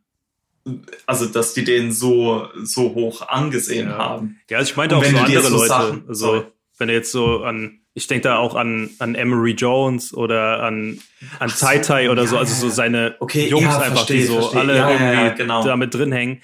also 1.07 1.25
dass 1.25 1.53
die 1.53 1.63
den 1.63 1.91
so 1.91 2.47
so 2.63 2.93
hoch 2.93 3.27
angesehen 3.27 3.89
Ja. 3.89 3.97
haben. 3.97 4.39
Ja, 4.49 4.57
also 4.59 4.71
ich 4.71 4.77
meinte 4.77 4.95
auch 4.97 5.01
wenn 5.03 5.11
so 5.11 5.17
andere 5.17 5.41
so 5.43 5.55
Leute. 5.55 5.67
Sachen- 5.67 6.03
also, 6.07 6.25
sorry. 6.25 6.43
wenn 6.77 6.87
du 6.89 6.93
jetzt 6.93 7.11
so 7.11 7.43
an, 7.43 7.79
ich 7.93 8.07
denke 8.07 8.23
da 8.23 8.37
auch 8.37 8.55
an, 8.55 8.89
an 8.99 9.15
Emery 9.15 9.51
Jones 9.51 10.13
oder 10.13 10.63
an, 10.63 10.99
an 11.39 11.49
so, 11.49 11.65
Tai 11.65 11.79
Tai 11.79 12.09
oder 12.09 12.25
so, 12.27 12.35
ja, 12.35 12.41
also 12.41 12.53
so 12.53 12.69
seine 12.73 13.15
Okay, 13.19 13.47
Jungs 13.49 13.63
ja, 13.65 13.77
einfach, 13.79 13.97
verstehe, 13.97 14.17
die 14.21 14.23
so 14.25 14.39
verstehe. 14.39 14.59
alle 14.61 14.77
irgendwie 14.77 15.37
genau. 15.37 15.63
da 15.63 15.75
mit 15.75 15.93
drin 15.93 16.11
hängen. 16.11 16.41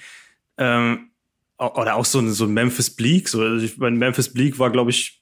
Ähm, 0.58 1.10
oder 1.58 1.96
auch 1.96 2.04
so 2.04 2.18
ein, 2.20 2.30
so 2.30 2.46
Memphis 2.46 2.90
Bleak. 2.94 3.28
So, 3.28 3.40
also 3.42 3.64
ich 3.64 3.78
meine, 3.78 3.96
Memphis 3.96 4.32
Bleak 4.32 4.58
war, 4.58 4.70
glaube 4.70 4.90
ich, 4.90 5.20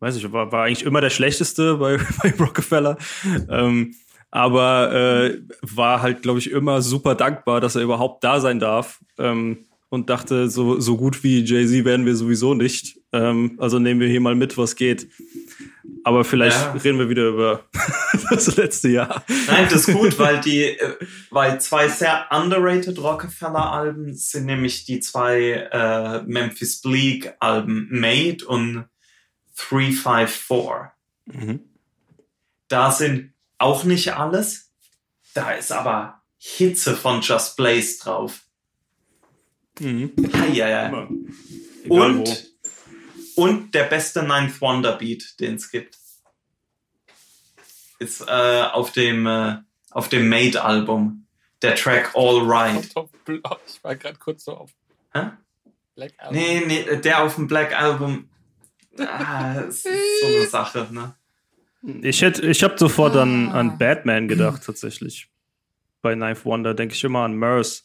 weiß 0.00 0.16
ich, 0.16 0.30
war, 0.32 0.52
war 0.52 0.64
eigentlich 0.64 0.84
immer 0.84 1.00
der 1.00 1.10
schlechteste 1.10 1.74
bei, 1.76 1.98
bei 2.22 2.32
Rockefeller. 2.38 2.96
Ähm, 3.50 3.94
aber 4.30 4.92
äh, 4.94 5.40
war 5.62 6.02
halt, 6.02 6.22
glaube 6.22 6.38
ich, 6.38 6.50
immer 6.50 6.82
super 6.82 7.14
dankbar, 7.14 7.60
dass 7.60 7.76
er 7.76 7.82
überhaupt 7.82 8.24
da 8.24 8.40
sein 8.40 8.58
darf. 8.60 9.00
Ähm, 9.18 9.64
und 9.90 10.10
dachte, 10.10 10.50
so, 10.50 10.78
so 10.80 10.98
gut 10.98 11.24
wie 11.24 11.42
Jay-Z 11.42 11.86
werden 11.86 12.04
wir 12.04 12.14
sowieso 12.14 12.52
nicht. 12.52 13.00
Ähm, 13.10 13.56
also 13.56 13.78
nehmen 13.78 14.00
wir 14.00 14.08
hier 14.08 14.20
mal 14.20 14.34
mit, 14.34 14.58
was 14.58 14.76
geht. 14.76 15.08
Aber 16.04 16.24
vielleicht 16.24 16.58
Ja. 16.58 16.72
reden 16.72 16.98
wir 16.98 17.08
wieder 17.08 17.28
über 17.28 17.64
das 18.30 18.54
letzte 18.58 18.90
Jahr. 18.90 19.24
Nein, 19.46 19.66
das 19.70 19.88
ist 19.88 19.94
gut, 19.96 20.18
weil 20.18 20.40
die, 20.42 20.62
äh, 20.64 20.96
weil 21.30 21.58
zwei 21.62 21.88
sehr 21.88 22.26
underrated 22.30 22.98
Rockefeller-Alben 23.02 24.12
sind 24.14 24.44
nämlich 24.44 24.84
die 24.84 25.00
zwei 25.00 25.52
äh, 25.72 26.22
Memphis 26.26 26.82
Bleak-Alben 26.82 27.88
Made 27.90 28.44
und 28.46 28.84
354. 29.56 30.92
Mhm. 31.32 31.60
Da 32.68 32.90
sind 32.90 33.32
auch 33.58 33.84
nicht 33.84 34.14
alles. 34.14 34.70
Da 35.34 35.52
ist 35.52 35.72
aber 35.72 36.22
Hitze 36.38 36.96
von 36.96 37.20
Just 37.20 37.56
Blaze 37.56 37.98
drauf. 38.00 38.42
Mhm. 39.80 40.12
Ja, 40.52 40.68
ja. 40.68 41.08
Wo. 41.86 42.02
Und, 42.02 42.52
und 43.36 43.74
der 43.74 43.84
beste 43.84 44.22
Ninth 44.22 44.60
Wonder 44.60 44.96
Beat, 44.96 45.38
den 45.40 45.54
es 45.56 45.70
gibt. 45.70 45.96
Ist 47.98 48.20
äh, 48.28 48.62
auf 48.72 48.92
dem, 48.92 49.26
äh, 49.26 49.56
auf 49.90 50.08
dem 50.08 50.28
Made-Album. 50.28 51.26
Der 51.62 51.74
Track 51.74 52.12
All 52.14 52.40
Right. 52.48 52.84
Bl- 53.26 53.42
Ich 53.66 53.82
war 53.82 53.96
gerade 53.96 54.16
kurz 54.18 54.44
so 54.44 54.56
auf 54.56 54.70
Hä? 55.12 55.30
Black 55.96 56.12
Album. 56.18 56.36
Nee, 56.36 56.62
nee, 56.64 56.96
der 56.98 57.24
auf 57.24 57.34
dem 57.34 57.48
Black 57.48 57.72
Album. 57.76 58.28
Ah, 58.98 59.60
ist 59.62 59.82
so 59.82 59.88
eine 60.26 60.46
Sache, 60.50 60.88
ne? 60.92 61.16
Ich 62.02 62.22
hätte, 62.22 62.46
ich 62.46 62.62
habe 62.64 62.76
sofort 62.76 63.16
an, 63.16 63.48
Ah. 63.48 63.60
an 63.60 63.78
Batman 63.78 64.26
gedacht, 64.28 64.62
tatsächlich. 64.64 65.28
Bei 66.02 66.14
Knife 66.14 66.44
Wonder 66.44 66.74
denke 66.74 66.94
ich 66.94 67.04
immer 67.04 67.20
an 67.20 67.34
Merce. 67.34 67.84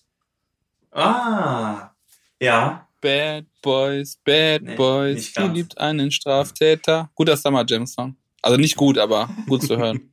Ah, 0.92 1.92
ja. 2.40 2.88
Bad 3.02 3.46
Boys, 3.62 4.18
Bad 4.24 4.62
Nee, 4.64 4.76
Boys, 4.76 5.34
ganz. 5.34 5.54
liebt 5.56 5.78
einen 5.78 6.10
Straftäter. 6.12 7.10
Guter 7.16 7.36
Summer 7.36 7.66
Jam 7.68 7.86
Song. 7.86 8.16
Also 8.42 8.58
nicht 8.58 8.76
gut, 8.76 8.98
aber 8.98 9.30
gut 9.48 9.64
zu 9.64 9.78
hören. 9.78 10.10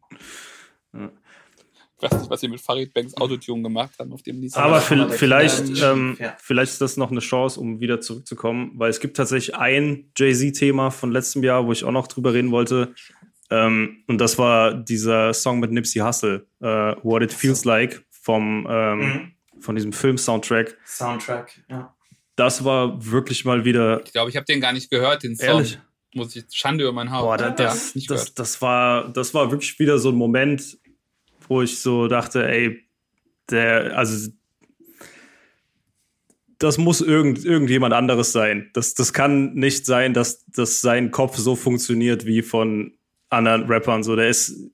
Ich 2.02 2.11
weiß 2.11 2.19
nicht, 2.19 2.31
was 2.31 2.40
sie 2.40 2.48
mit 2.48 2.62
Farid 2.62 2.94
Banks 2.94 3.15
Autotune 3.19 3.62
gemacht 3.62 3.90
haben 3.98 4.11
auf 4.15 4.23
dem 4.23 4.40
Lied. 4.40 4.57
Aber 4.57 4.81
vielleicht, 4.81 5.66
Kinder 5.66 5.93
ähm, 5.93 6.16
ja. 6.19 6.35
vielleicht 6.40 6.73
ist 6.73 6.81
das 6.81 6.97
noch 6.97 7.11
eine 7.11 7.20
Chance, 7.20 7.61
um 7.61 7.78
wieder 7.81 8.01
zurückzukommen, 8.01 8.73
weil 8.77 8.89
es 8.89 9.01
gibt 9.01 9.19
tatsächlich 9.19 9.55
ein 9.57 10.11
Jay-Z-Thema 10.16 10.90
von 10.93 11.12
letztem 11.12 11.43
Jahr, 11.44 11.66
wo 11.66 11.73
ich 11.73 11.85
auch 11.85 11.90
noch 11.93 12.07
drüber 12.07 12.32
reden 12.32 12.52
wollte. 12.52 12.94
Ähm, 13.51 14.05
und 14.07 14.19
das 14.19 14.39
war 14.39 14.75
dieser 14.75 15.35
Song 15.35 15.59
mit 15.61 15.73
Nipsey 15.73 16.01
Hussle, 16.01 16.47
äh, 16.61 16.67
What 17.03 17.23
It 17.23 17.33
Feels 17.33 17.65
Like, 17.65 18.05
vom, 18.11 18.67
ähm, 18.71 18.99
Mhm. 19.01 19.33
von 19.61 19.75
diesem 19.77 19.93
Film-Soundtrack. 19.93 20.77
Soundtrack, 20.87 21.61
ja. 21.69 21.95
Das 22.37 22.65
war 22.65 23.05
wirklich 23.05 23.45
mal 23.45 23.65
wieder 23.65 24.03
Ich 24.05 24.13
glaube, 24.13 24.31
ich 24.31 24.37
habe 24.37 24.47
den 24.47 24.61
gar 24.61 24.73
nicht 24.73 24.91
gehört, 24.91 25.23
den 25.25 25.37
Song. 25.37 25.47
ehrlich. 25.47 25.79
Muss 26.15 26.35
ich 26.35 26.45
Schande 26.53 26.85
über 26.85 26.93
mein 26.93 27.11
Haupt. 27.11 27.25
Boah, 27.25 27.37
da, 27.37 27.49
ja, 27.49 27.55
das, 27.55 27.95
nicht 27.95 28.11
das, 28.11 28.35
das, 28.35 28.61
war, 28.63 29.09
das 29.13 29.33
war 29.35 29.51
wirklich 29.51 29.79
wieder 29.79 29.99
so 29.99 30.09
ein 30.11 30.17
Moment, 30.17 30.79
wo 31.49 31.63
ich 31.63 31.79
so 31.79 32.09
dachte, 32.09 32.49
ey, 32.49 32.85
der, 33.51 33.97
also 33.97 34.31
das 36.59 36.79
muss 36.79 37.01
irgend, 37.01 37.45
irgendjemand 37.45 37.95
anderes 37.95 38.33
sein. 38.33 38.71
Das, 38.75 38.95
das 38.95 39.13
kann 39.13 39.55
nicht 39.55 39.87
sein, 39.87 40.13
dass, 40.15 40.45
dass 40.47 40.81
sein 40.81 41.11
Kopf 41.11 41.37
so 41.37 41.57
funktioniert 41.57 42.27
wie 42.27 42.43
von 42.43 42.93
anderen 43.31 43.65
Rappern. 43.65 44.02
So, 44.02 44.16
der 44.16 44.28
ist 44.28 44.70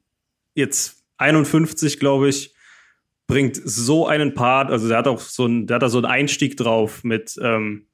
jetzt 0.54 1.04
51, 1.18 1.98
glaube 1.98 2.28
ich, 2.28 2.54
bringt 3.26 3.56
so 3.56 4.06
einen 4.06 4.34
Part, 4.34 4.70
also 4.70 4.88
der 4.88 4.98
hat 4.98 5.08
auch 5.08 5.20
so 5.20 5.46
ein, 5.46 5.66
der 5.66 5.76
hat 5.76 5.82
da 5.82 5.88
so 5.88 5.98
einen 5.98 6.06
Einstieg 6.06 6.56
drauf 6.56 7.02
mit 7.02 7.36
ähm, 7.42 7.86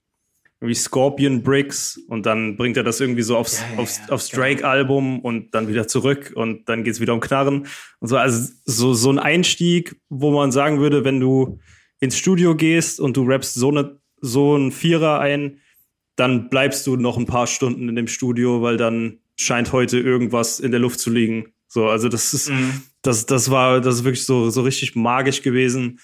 irgendwie 0.60 0.74
Scorpion 0.74 1.42
Bricks 1.42 1.98
und 2.08 2.24
dann 2.24 2.56
bringt 2.56 2.76
er 2.76 2.84
das 2.84 3.00
irgendwie 3.00 3.22
so 3.22 3.36
aufs, 3.36 3.60
Ja, 3.60 3.66
ja, 3.74 3.78
aufs, 3.80 4.00
aufs 4.08 4.30
genau. 4.30 4.42
Drake-Album 4.42 5.20
und 5.20 5.54
dann 5.54 5.68
wieder 5.68 5.88
zurück 5.88 6.32
und 6.36 6.68
dann 6.68 6.84
geht's 6.84 7.00
wieder 7.00 7.14
um 7.14 7.20
Knarren 7.20 7.66
und 7.98 8.08
so. 8.08 8.16
Also 8.16 8.52
so, 8.64 8.94
so 8.94 9.10
ein 9.10 9.18
Einstieg, 9.18 9.96
wo 10.08 10.30
man 10.30 10.52
sagen 10.52 10.78
würde, 10.78 11.04
wenn 11.04 11.18
du 11.18 11.58
ins 11.98 12.16
Studio 12.16 12.54
gehst 12.54 13.00
und 13.00 13.16
du 13.16 13.24
rappst 13.24 13.54
so, 13.54 13.70
eine, 13.70 13.98
so 14.20 14.56
ein 14.56 14.70
Vierer 14.70 15.18
ein, 15.18 15.58
dann 16.14 16.48
bleibst 16.48 16.86
du 16.86 16.96
noch 16.96 17.16
ein 17.16 17.26
paar 17.26 17.48
Stunden 17.48 17.88
in 17.88 17.96
dem 17.96 18.06
Studio, 18.06 18.62
weil 18.62 18.76
dann 18.76 19.18
scheint 19.36 19.72
heute 19.72 19.98
irgendwas 19.98 20.60
in 20.60 20.70
der 20.70 20.80
Luft 20.80 21.00
zu 21.00 21.10
liegen. 21.10 21.52
So, 21.68 21.88
also 21.88 22.08
das 22.08 22.34
ist, 22.34 22.50
Mhm. 22.50 22.82
das, 23.02 23.26
das 23.26 23.50
war, 23.50 23.80
das 23.80 23.96
ist 23.96 24.04
wirklich 24.04 24.26
so, 24.26 24.50
so 24.50 24.62
richtig 24.62 24.94
magisch 24.94 25.42
gewesen. 25.42 26.00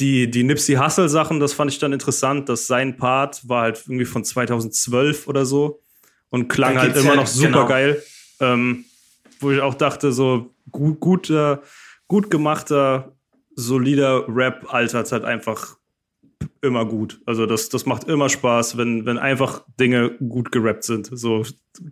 Die, 0.00 0.30
die 0.30 0.42
Nipsey 0.44 0.74
Hussle 0.76 1.08
Sachen, 1.08 1.40
das 1.40 1.52
fand 1.52 1.70
ich 1.72 1.78
dann 1.78 1.92
interessant, 1.92 2.48
dass 2.48 2.66
sein 2.66 2.96
Part 2.96 3.48
war 3.48 3.62
halt 3.62 3.82
irgendwie 3.86 4.04
von 4.04 4.24
2012 4.24 5.26
oder 5.28 5.44
so 5.46 5.80
und 6.30 6.48
klang 6.48 6.78
halt 6.78 6.96
immer 6.96 7.10
ja- 7.10 7.16
noch 7.16 7.26
super 7.26 7.48
genau. 7.48 7.66
geil. 7.66 8.02
Ähm, 8.40 8.84
wo 9.40 9.50
ich 9.50 9.60
auch 9.60 9.74
dachte, 9.74 10.12
so 10.12 10.52
gut, 10.70 11.00
guter, 11.00 11.62
gut 12.06 12.30
gemachter, 12.30 13.12
solider 13.56 14.24
Rap 14.28 14.72
altert 14.72 15.10
halt 15.10 15.24
einfach 15.24 15.77
immer 16.62 16.84
gut. 16.84 17.20
Also 17.26 17.46
das, 17.46 17.68
das 17.68 17.86
macht 17.86 18.04
immer 18.08 18.28
Spaß, 18.28 18.76
wenn, 18.76 19.06
wenn 19.06 19.18
einfach 19.18 19.64
Dinge 19.78 20.10
gut 20.18 20.52
gerappt 20.52 20.84
sind. 20.84 21.08
So 21.12 21.44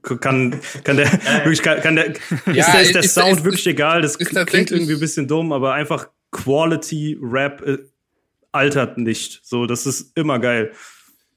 kann, 0.03 0.61
kann 0.85 0.97
der, 0.97 1.13
wirklich, 1.45 1.63
kann, 1.63 1.81
kann 1.81 1.97
der, 1.97 2.15
Ja, 2.53 2.65
ist 2.67 2.73
der, 2.73 2.81
ist 2.83 2.95
der 2.95 3.03
ist- 3.05 3.15
Sound 3.15 3.39
ist- 3.39 3.45
wirklich 3.45 3.67
egal. 3.67 4.03
Das 4.03 4.19
klingt 4.19 4.71
irgendwie 4.71 4.95
ein 4.95 5.01
bisschen 5.01 5.29
dumm, 5.29 5.53
aber 5.53 5.75
einfach 5.75 6.09
Quality 6.33 7.19
Rap 7.23 7.63
äh, 7.67 7.79
altert 8.53 8.99
nicht. 8.99 9.41
So, 9.45 9.67
das 9.67 9.87
ist 9.87 10.17
immer 10.17 10.39
geil. 10.39 10.73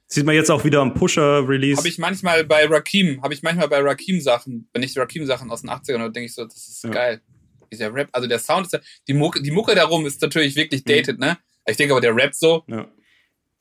Sieht 0.07 0.25
man 0.25 0.33
jetzt 0.33 0.49
auch 0.49 0.63
wieder 0.63 0.81
am 0.81 0.95
Pusher-Release. 0.95 1.77
Habe 1.77 1.87
ich 1.87 1.99
manchmal 1.99 2.43
bei 2.43 2.65
Rakim, 2.65 3.21
habe 3.21 3.33
ich 3.35 3.43
manchmal 3.43 3.67
bei 3.67 3.79
Rakim 3.79 4.19
Sachen, 4.21 4.67
wenn 4.73 4.81
ich 4.81 4.97
Rakim 4.97 5.25
Sachen 5.27 5.51
aus 5.51 5.61
den 5.61 5.69
80ern 5.69 5.99
höre, 5.99 6.09
denke 6.09 6.25
ich 6.25 6.33
so, 6.33 6.45
das 6.45 6.67
ist 6.67 6.83
Ja. 6.83 6.89
geil. 6.89 7.21
Dieser 7.71 7.93
Rap, 7.93 8.09
also 8.13 8.27
der 8.27 8.39
Sound 8.39 8.65
ist 8.65 8.73
ja, 8.73 8.79
die 9.07 9.13
Mucke, 9.13 9.39
die 9.43 9.51
Mucke 9.51 9.75
darum 9.75 10.07
ist 10.07 10.19
natürlich 10.23 10.55
wirklich 10.55 10.83
dated, 10.83 11.19
ne? 11.19 11.37
Ich 11.67 11.77
denke 11.77 11.93
aber 11.93 12.01
der 12.01 12.15
Rap 12.15 12.33
so, 12.33 12.63
ja. 12.67 12.87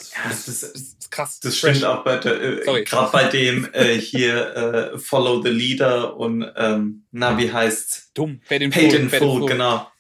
Ja, 0.00 0.28
das, 0.28 0.46
das 0.46 0.62
ist 0.62 1.10
krass. 1.10 1.40
das 1.40 1.56
Fresh. 1.58 1.78
stimmt 1.78 1.90
auch 1.90 2.04
bei 2.04 2.16
der, 2.18 2.66
äh, 2.68 2.84
gerade 2.84 3.10
bei 3.12 3.24
dem 3.24 3.68
äh, 3.72 3.94
hier 3.98 4.54
äh, 4.94 4.98
Follow 4.98 5.42
the 5.42 5.48
Leader 5.50 6.16
und 6.16 6.48
ähm, 6.56 7.04
na, 7.10 7.36
wie 7.36 7.52
heißt's? 7.52 8.10
Dumm. 8.14 8.40
Paid 8.48 8.62
in 8.62 8.70
Paid 8.70 8.92
full, 8.92 9.00
in 9.00 9.10
Full, 9.10 9.46
genau. 9.46 9.90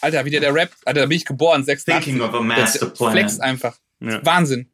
Alter, 0.00 0.24
wie 0.24 0.30
der, 0.30 0.40
der 0.40 0.54
Rap, 0.54 0.70
Alter, 0.84 1.00
da 1.00 1.06
bin 1.06 1.16
ich 1.16 1.24
geboren, 1.24 1.64
86. 1.64 2.04
Thinking 2.04 2.20
of 2.22 2.34
a 2.34 2.40
Master 2.40 2.94
Flex 2.94 3.36
Plan. 3.36 3.48
einfach. 3.50 3.76
Ja. 4.00 4.24
Wahnsinn. 4.24 4.70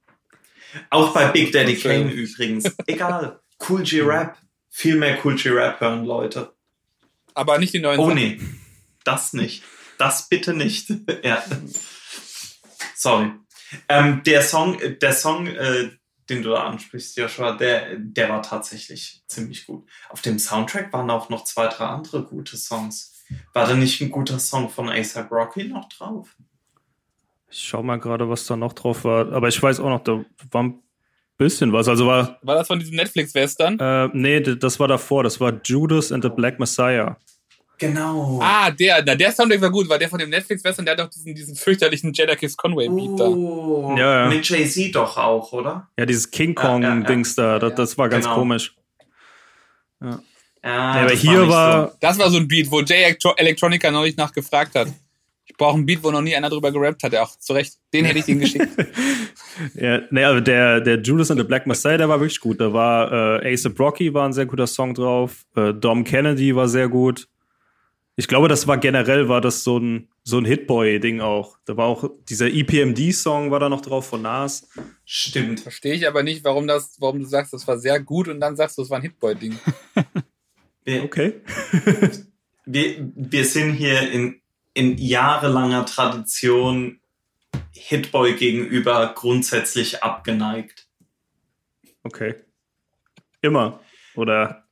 Auch 0.91 1.15
bei 1.15 1.29
Big 1.29 1.53
Daddy 1.53 1.77
Kane 1.77 2.11
übrigens. 2.11 2.65
Egal. 2.87 3.41
Cool 3.69 3.83
G 3.85 4.01
Rap. 4.03 4.37
Viel 4.71 4.97
mehr 4.97 5.19
Cool 5.25 5.37
G 5.37 5.51
Rap 5.51 5.81
hören, 5.81 6.05
Leute. 6.05 6.53
Aber 7.33 7.59
nicht 7.59 7.73
die 7.73 7.79
neuen 7.79 8.01
Oh 8.01 8.07
Sachen. 8.09 8.17
nee, 8.17 8.41
das 9.05 9.33
nicht. 9.33 9.63
Das 9.99 10.29
bitte 10.29 10.53
nicht. 10.53 10.93
ja. 11.23 11.43
Sorry. 12.97 13.31
Ähm, 13.89 14.23
der 14.25 14.43
Song, 14.43 14.79
äh, 14.81 14.97
der 14.97 15.13
Song, 15.13 15.47
äh, 15.47 15.91
den 16.31 16.43
du 16.43 16.51
da 16.51 16.65
ansprichst, 16.65 17.17
Joshua, 17.17 17.53
der, 17.57 17.97
der 17.99 18.29
war 18.31 18.43
tatsächlich 18.43 19.23
ziemlich 19.29 19.67
gut. 19.67 19.87
Auf 20.09 20.23
dem 20.23 20.39
Soundtrack 20.39 20.93
waren 20.93 21.11
auch 21.11 21.29
noch 21.29 21.45
zwei, 21.45 21.67
drei 21.69 21.85
andere 21.87 22.23
gute 22.25 22.57
Songs. 22.57 23.23
War 23.53 23.67
da 23.67 23.75
nicht 23.75 24.01
ein 24.01 24.11
guter 24.11 24.39
Song 24.39 24.69
von 24.71 24.89
ASAP 24.89 25.31
Rocky 25.31 25.65
noch 25.65 25.89
drauf? 25.89 26.37
Ich 27.51 27.61
schau 27.69 27.83
mal 27.83 27.99
gerade, 28.01 28.29
was 28.29 28.47
da 28.47 28.57
noch 28.57 28.73
drauf 28.73 29.05
war. 29.05 29.33
Aber 29.33 29.49
ich 29.49 29.63
weiß 29.63 29.81
auch 29.81 29.89
noch, 29.89 30.03
da 30.03 30.25
war 30.51 30.63
ein 30.65 30.83
bisschen 31.37 31.73
was. 31.73 31.89
Also 31.89 32.07
war, 32.07 32.39
War 32.43 32.57
das 32.57 32.67
von 32.67 32.79
diesem 32.81 32.97
Netflix-Western? 32.97 33.79
äh, 33.79 34.09
nee, 34.13 34.41
das 34.41 34.81
war 34.81 34.89
davor. 34.89 35.23
Das 35.23 35.41
war 35.41 35.53
Judas 35.65 36.11
and 36.11 36.25
the 36.25 36.31
Black 36.31 36.59
Messiah. 36.59 37.17
Genau. 37.79 38.39
Ah, 38.43 38.71
der, 38.71 39.03
na, 39.05 39.15
der 39.15 39.33
Soundtrack 39.33 39.61
war 39.61 39.71
gut, 39.71 39.89
weil 39.89 39.99
der 39.99 40.09
von 40.09 40.19
dem 40.19 40.31
Netflix-Western, 40.31 40.85
der 40.85 40.93
hat 40.97 41.01
doch 41.01 41.11
diesen, 41.11 41.35
diesen 41.35 41.57
fürchterlichen 41.57 42.13
Jada 42.13 42.37
Kiss 42.37 42.57
Conway-Beat 42.57 43.19
da. 43.21 43.25
Oh, 43.29 43.95
Ja, 43.99 44.23
ja. 44.25 44.29
mit 44.29 44.49
Jay-Z 44.49 44.95
doch 44.95 45.17
auch, 45.17 45.53
oder? 45.53 45.89
Ja, 45.99 46.07
dieses 46.07 46.31
King 46.31 46.55
Ja, 46.57 46.63
ja, 46.63 46.79
ja. 46.79 46.89
Kong-Dings 46.91 47.35
da, 47.35 47.59
das, 47.59 47.75
das 47.75 47.99
war 47.99 48.09
ganz 48.09 48.25
Genau. 48.27 48.37
komisch. 48.37 48.75
Ja, 50.01 50.21
Ja, 50.63 50.93
aber 50.93 51.11
das 51.11 51.21
hier 51.21 51.41
nicht 51.41 51.49
war, 51.51 51.93
Das 52.01 52.19
war 52.19 52.31
so 52.31 52.39
ein 52.39 52.47
Beat, 52.49 52.71
wo 52.71 52.81
Jay 52.81 53.03
Electro 53.03 53.35
Electronica 53.37 53.91
neulich 53.91 54.17
nachgefragt 54.17 54.75
hat. 54.77 54.89
Ich 55.47 55.57
brauche 55.57 55.75
einen 55.75 55.85
Beat, 55.87 56.03
wo 56.03 56.11
noch 56.11 56.23
nie 56.23 56.35
einer 56.35 56.49
drüber 56.49 56.73
gerappt 56.73 57.03
hat. 57.03 57.13
Ja, 57.13 57.23
auch 57.25 57.37
zu 57.39 57.53
Recht. 57.53 57.75
Den 57.93 58.07
hätte 58.07 58.19
ich 58.19 58.29
ihm 58.29 58.41
geschickt. 58.41 58.67
ja, 59.75 60.01
nee, 60.11 60.25
aber 60.25 60.41
der, 60.41 60.81
der 60.81 61.01
Judas 61.03 61.31
and 61.31 61.39
the 61.41 61.47
Black 61.47 61.67
Messiah, 61.67 61.99
der 61.99 62.09
war 62.09 62.19
wirklich 62.19 62.41
gut. 62.41 62.61
Da 62.61 62.73
war 62.73 63.43
äh, 63.43 63.53
Ace 63.53 63.69
Rocky 63.79 64.13
war 64.15 64.25
ein 64.27 64.33
sehr 64.33 64.47
guter 64.47 64.67
Song 64.67 64.95
drauf. 64.95 65.45
Äh, 65.55 65.75
Dom 65.75 66.03
Kennedy 66.05 66.57
war 66.57 66.67
sehr 66.67 66.89
gut. 66.89 67.29
Ich 68.17 68.29
glaube, 68.29 68.49
das 68.49 68.67
war 68.67 68.79
generell 68.79 69.29
war 69.29 69.41
das 69.41 69.65
so 69.65 69.79
ein 69.79 70.09
so 70.23 70.39
ein 70.39 70.47
Hitboy-Ding 70.47 71.21
auch. 71.21 71.59
Da 71.67 71.77
war 71.77 71.87
auch 71.87 72.11
dieser 72.29 72.47
EPMD-Song 72.49 73.51
war 73.51 73.61
da 73.61 73.69
noch 73.69 73.83
drauf 73.83 74.07
von 74.09 74.23
Nas. 74.23 74.69
Stimmt. 75.05 75.61
Verstehe 75.61 75.95
ich 75.95 76.09
aber 76.09 76.23
nicht, 76.23 76.45
warum, 76.45 76.67
das, 76.67 76.97
warum 76.99 77.21
du 77.21 77.27
sagst, 77.27 77.53
das 77.53 77.69
war 77.69 77.79
sehr 77.79 78.01
gut 78.01 78.29
und 78.29 78.41
dann 78.41 78.57
sagst 78.57 78.79
du, 78.79 78.83
das 78.83 78.91
war 78.91 78.99
ein 78.99 79.03
Hitboy-Ding. 79.03 79.59
Okay. 80.87 81.41
wir, 82.67 83.11
wir 83.17 83.45
sind 83.47 83.73
hier 83.73 84.11
in, 84.11 84.43
in 84.75 84.99
jahrelanger 84.99 85.87
Tradition 85.87 87.01
Hitboy 87.73 88.35
gegenüber 88.35 89.15
grundsätzlich 89.15 90.03
abgeneigt. 90.03 90.87
Okay. 92.03 92.35
Immer. 93.41 93.81
Oder 94.15 94.64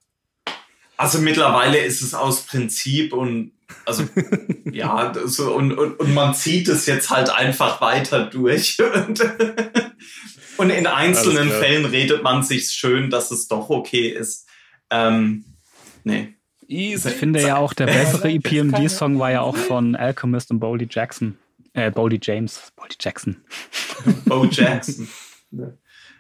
Also 1.03 1.19
mittlerweile 1.19 1.79
ist 1.79 2.01
es 2.01 2.15
aus 2.15 2.47
Prinzip 2.47 3.13
und 3.13 3.51
also 3.85 4.09
ja, 4.71 5.13
so, 5.25 5.53
und, 5.53 5.73
und, 5.73 5.99
und 5.99 6.15
man 6.15 6.33
zieht 6.33 6.69
es 6.69 6.87
jetzt 6.87 7.11
halt 7.11 7.29
einfach 7.29 7.81
weiter 7.81 8.27
durch. 8.27 8.79
Und, 8.81 9.21
und 10.59 10.71
in 10.71 10.87
einzelnen. 10.87 11.51
Fällen 11.51 11.87
redet 11.87 12.23
man 12.23 12.45
sich 12.45 12.69
schön, 12.69 13.11
dass 13.11 13.33
es 13.33 13.49
doch 13.49 13.69
okay 13.69 14.11
ist. 14.11 14.47
Ähm, 14.91 15.45
nee. 16.05 16.37
Easy. 16.69 17.09
Ich 17.09 17.17
finde 17.17 17.43
ja 17.43 17.57
auch, 17.57 17.73
der 17.73 17.87
bessere 17.87 18.31
EPMD-Song 18.31 19.19
war 19.19 19.33
ja 19.33 19.41
auch 19.41 19.57
von 19.57 19.97
Alchemist 19.97 20.53
und 20.53 20.61
Boldy 20.61 20.87
Jackson. 20.89 21.37
Äh, 21.73 21.91
Boldy 21.91 22.21
James. 22.23 22.73
Boldy 22.77 22.95
Jackson. 23.01 23.43
Bo 24.25 24.45
Jackson. 24.45 25.09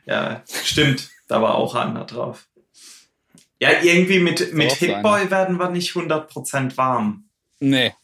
ja, 0.07 0.43
stimmt. 0.65 1.09
Da 1.29 1.41
war 1.41 1.55
auch 1.55 1.77
einer 1.77 2.05
drauf. 2.05 2.49
Ja, 3.63 3.81
irgendwie 3.81 4.19
mit, 4.19 4.55
mit 4.55 4.73
Hitboy 4.73 5.31
werden 5.31 5.57
wir 5.61 5.71
nicht 5.71 5.93
100% 5.93 6.77
warm. 6.77 7.29
Nee. 7.61 7.95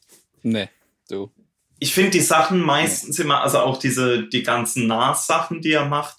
Nee. 0.45 0.69
Du. 1.09 1.33
Ich 1.81 1.93
finde 1.93 2.11
die 2.11 2.21
Sachen 2.21 2.61
meistens 2.61 3.19
immer, 3.19 3.43
also 3.43 3.59
auch 3.59 3.77
diese, 3.77 4.29
die 4.29 4.45
ganzen 4.45 4.87
Nas-Sachen, 4.87 5.61
die 5.61 5.73
er 5.73 5.87
macht. 5.87 6.19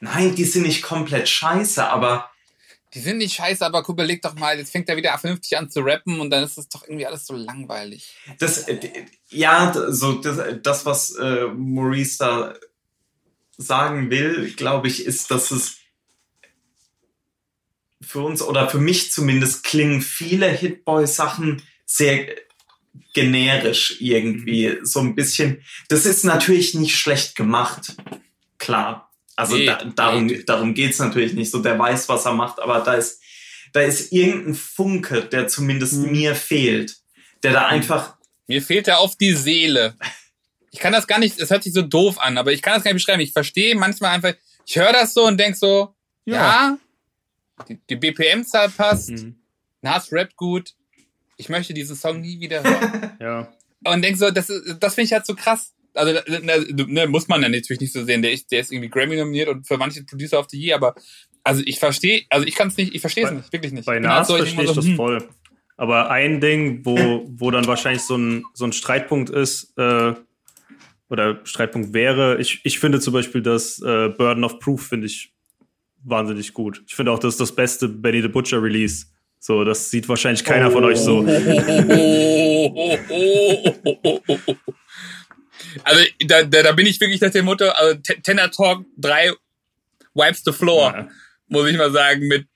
Nein, 0.00 0.34
die 0.34 0.42
sind 0.42 0.64
nicht 0.64 0.82
komplett 0.82 1.28
scheiße, 1.28 1.88
aber 1.88 2.32
Die 2.94 2.98
sind 2.98 3.18
nicht 3.18 3.36
scheiße, 3.36 3.64
aber 3.64 3.84
guck, 3.84 3.94
überleg 3.94 4.20
doch 4.20 4.34
mal, 4.34 4.58
jetzt 4.58 4.72
fängt 4.72 4.88
er 4.88 4.96
wieder 4.96 5.16
vernünftig 5.18 5.56
an 5.56 5.70
zu 5.70 5.82
rappen 5.82 6.18
und 6.18 6.30
dann 6.30 6.42
ist 6.42 6.58
das 6.58 6.68
doch 6.68 6.82
irgendwie 6.82 7.06
alles 7.06 7.28
so 7.28 7.36
langweilig. 7.36 8.12
Das, 8.40 8.66
äh, 8.66 9.06
ja, 9.28 9.72
so 9.86 10.14
das, 10.14 10.40
das 10.64 10.84
was 10.84 11.14
äh, 11.14 11.46
Maurice 11.46 12.18
da 12.18 12.54
sagen 13.56 14.10
will, 14.10 14.52
glaube 14.54 14.88
ich, 14.88 15.06
ist, 15.06 15.30
dass 15.30 15.52
es 15.52 15.78
für 18.08 18.20
uns 18.20 18.42
oder 18.42 18.68
für 18.68 18.78
mich 18.78 19.12
zumindest 19.12 19.64
klingen 19.64 20.00
viele 20.02 20.48
Hitboy-Sachen 20.48 21.62
sehr 21.86 22.26
generisch 23.14 23.96
irgendwie. 24.00 24.78
So 24.82 25.00
ein 25.00 25.14
bisschen. 25.14 25.62
Das 25.88 26.06
ist 26.06 26.24
natürlich 26.24 26.74
nicht 26.74 26.96
schlecht 26.96 27.36
gemacht. 27.36 27.94
Klar. 28.58 29.10
Also 29.36 29.56
Nee, 29.56 29.66
da, 29.66 29.84
darum, 29.84 30.26
nee. 30.26 30.42
darum 30.44 30.74
geht's 30.74 30.98
natürlich 30.98 31.32
nicht 31.34 31.50
so. 31.50 31.60
Der 31.60 31.78
weiß, 31.78 32.08
was 32.08 32.24
er 32.26 32.32
macht, 32.32 32.58
aber 32.60 32.80
da 32.80 32.94
ist, 32.94 33.20
da 33.72 33.80
ist 33.80 34.12
irgendein 34.12 34.54
Funke, 34.54 35.22
der 35.22 35.46
zumindest 35.48 35.94
Mhm. 35.94 36.10
mir 36.12 36.34
fehlt. 36.34 36.96
Der 37.42 37.52
da 37.52 37.66
einfach 37.66 38.16
Mir 38.48 38.62
fehlt 38.62 38.88
da 38.88 38.98
oft 38.98 39.20
die 39.20 39.34
Seele. 39.34 39.94
Ich 40.70 40.80
kann 40.80 40.92
das 40.92 41.06
gar 41.06 41.18
nicht, 41.18 41.38
es 41.38 41.50
hört 41.50 41.62
sich 41.62 41.72
so 41.72 41.82
doof 41.82 42.18
an, 42.18 42.36
aber 42.38 42.52
ich 42.52 42.62
kann 42.62 42.74
das 42.74 42.82
gar 42.82 42.92
nicht 42.92 43.04
beschreiben. 43.04 43.20
Ich 43.22 43.32
verstehe 43.32 43.74
manchmal 43.74 44.10
einfach, 44.14 44.34
ich 44.66 44.76
höre 44.76 44.92
das 44.92 45.14
so 45.14 45.24
und 45.26 45.38
denk 45.38 45.56
so, 45.56 45.94
ja, 46.24 46.78
die, 47.68 47.78
die 47.88 47.96
BPM-Zahl 47.96 48.68
passt, 48.70 49.10
Mhm. 49.10 49.36
Nas 49.80 50.12
rappt 50.12 50.36
gut, 50.36 50.74
ich 51.36 51.48
möchte 51.48 51.72
diesen 51.72 51.94
Song 51.96 52.20
nie 52.20 52.40
wieder 52.40 52.62
hören. 52.62 53.12
Ja. 53.20 53.52
und 53.92 54.02
denk 54.02 54.16
so, 54.16 54.30
das, 54.30 54.46
das 54.80 54.94
finde 54.94 55.06
ich 55.06 55.12
halt 55.12 55.24
so 55.26 55.34
krass. 55.34 55.72
Also, 55.94 56.20
ne, 56.86 57.06
muss 57.06 57.28
man 57.28 57.42
ja 57.42 57.48
natürlich 57.48 57.80
nicht 57.80 57.92
so 57.92 58.04
sehen. 58.04 58.22
Der 58.22 58.32
ist, 58.32 58.50
der 58.52 58.60
ist 58.60 58.72
irgendwie 58.72 58.88
Grammy 58.88 59.16
nominiert 59.16 59.48
und 59.48 59.66
für 59.66 59.76
manche 59.76 60.04
Producer 60.04 60.38
of 60.38 60.46
the 60.50 60.58
Year, 60.58 60.76
aber 60.76 60.94
also 61.42 61.62
ich 61.64 61.78
verstehe, 61.78 62.24
also 62.30 62.46
ich 62.46 62.54
kann 62.54 62.68
es 62.68 62.76
nicht, 62.76 62.94
ich 62.94 63.00
verstehe 63.00 63.24
es 63.24 63.30
nicht, 63.32 63.52
wirklich 63.52 63.72
nicht. 63.72 63.86
Bei 63.86 63.96
Ich 63.96 64.02
bin 64.02 64.08
halt 64.10 64.20
Nas 64.20 64.28
so, 64.28 64.36
verstehe 64.36 64.52
ich 64.52 64.66
denk 64.66 64.68
das 64.68 64.76
mal 64.76 64.82
so, 64.82 64.88
hm, 64.88 64.96
voll. 64.96 65.28
Aber 65.76 66.10
ein 66.10 66.40
Ding, 66.40 66.84
wo, 66.84 67.24
wo 67.28 67.50
dann 67.50 67.66
wahrscheinlich 67.66 68.02
so 68.02 68.16
ein, 68.16 68.44
so 68.52 68.64
ein 68.64 68.72
Streitpunkt 68.72 69.30
ist, 69.30 69.72
äh, 69.78 70.14
oder 71.08 71.40
Streitpunkt 71.44 71.94
wäre, 71.94 72.38
ich, 72.40 72.60
ich 72.64 72.78
finde 72.78 73.00
zum 73.00 73.14
Beispiel 73.14 73.42
das 73.42 73.80
äh, 73.80 74.08
Burden 74.08 74.44
of 74.44 74.58
Proof 74.58 74.88
finde 74.88 75.06
ich 75.06 75.32
wahnsinnig 76.08 76.52
gut. 76.54 76.82
Ich 76.86 76.94
finde 76.94 77.12
auch, 77.12 77.18
das 77.18 77.34
ist 77.34 77.40
das 77.40 77.54
beste 77.54 77.88
Benny 77.88 78.22
the 78.22 78.28
Butcher 78.28 78.62
Release. 78.62 79.06
So, 79.40 79.64
das 79.64 79.90
sieht 79.90 80.08
wahrscheinlich 80.08 80.44
keiner 80.44 80.70
von 80.70 80.84
euch 80.84 80.98
so. 80.98 81.24
Also 85.84 86.02
da, 86.26 86.42
da, 86.44 86.62
da 86.62 86.72
bin 86.72 86.86
ich 86.86 87.00
wirklich 87.00 87.20
nach 87.20 87.30
dem 87.30 87.44
Motto, 87.44 87.68
also 87.68 87.94
Te- 88.00 88.20
Tenor 88.22 88.50
Talk 88.50 88.84
3 88.96 89.32
wipes 90.14 90.42
the 90.44 90.52
floor, 90.52 90.92
Ja. 90.92 91.08
muss 91.48 91.68
ich 91.68 91.76
mal 91.76 91.92
sagen, 91.92 92.26
mit 92.26 92.46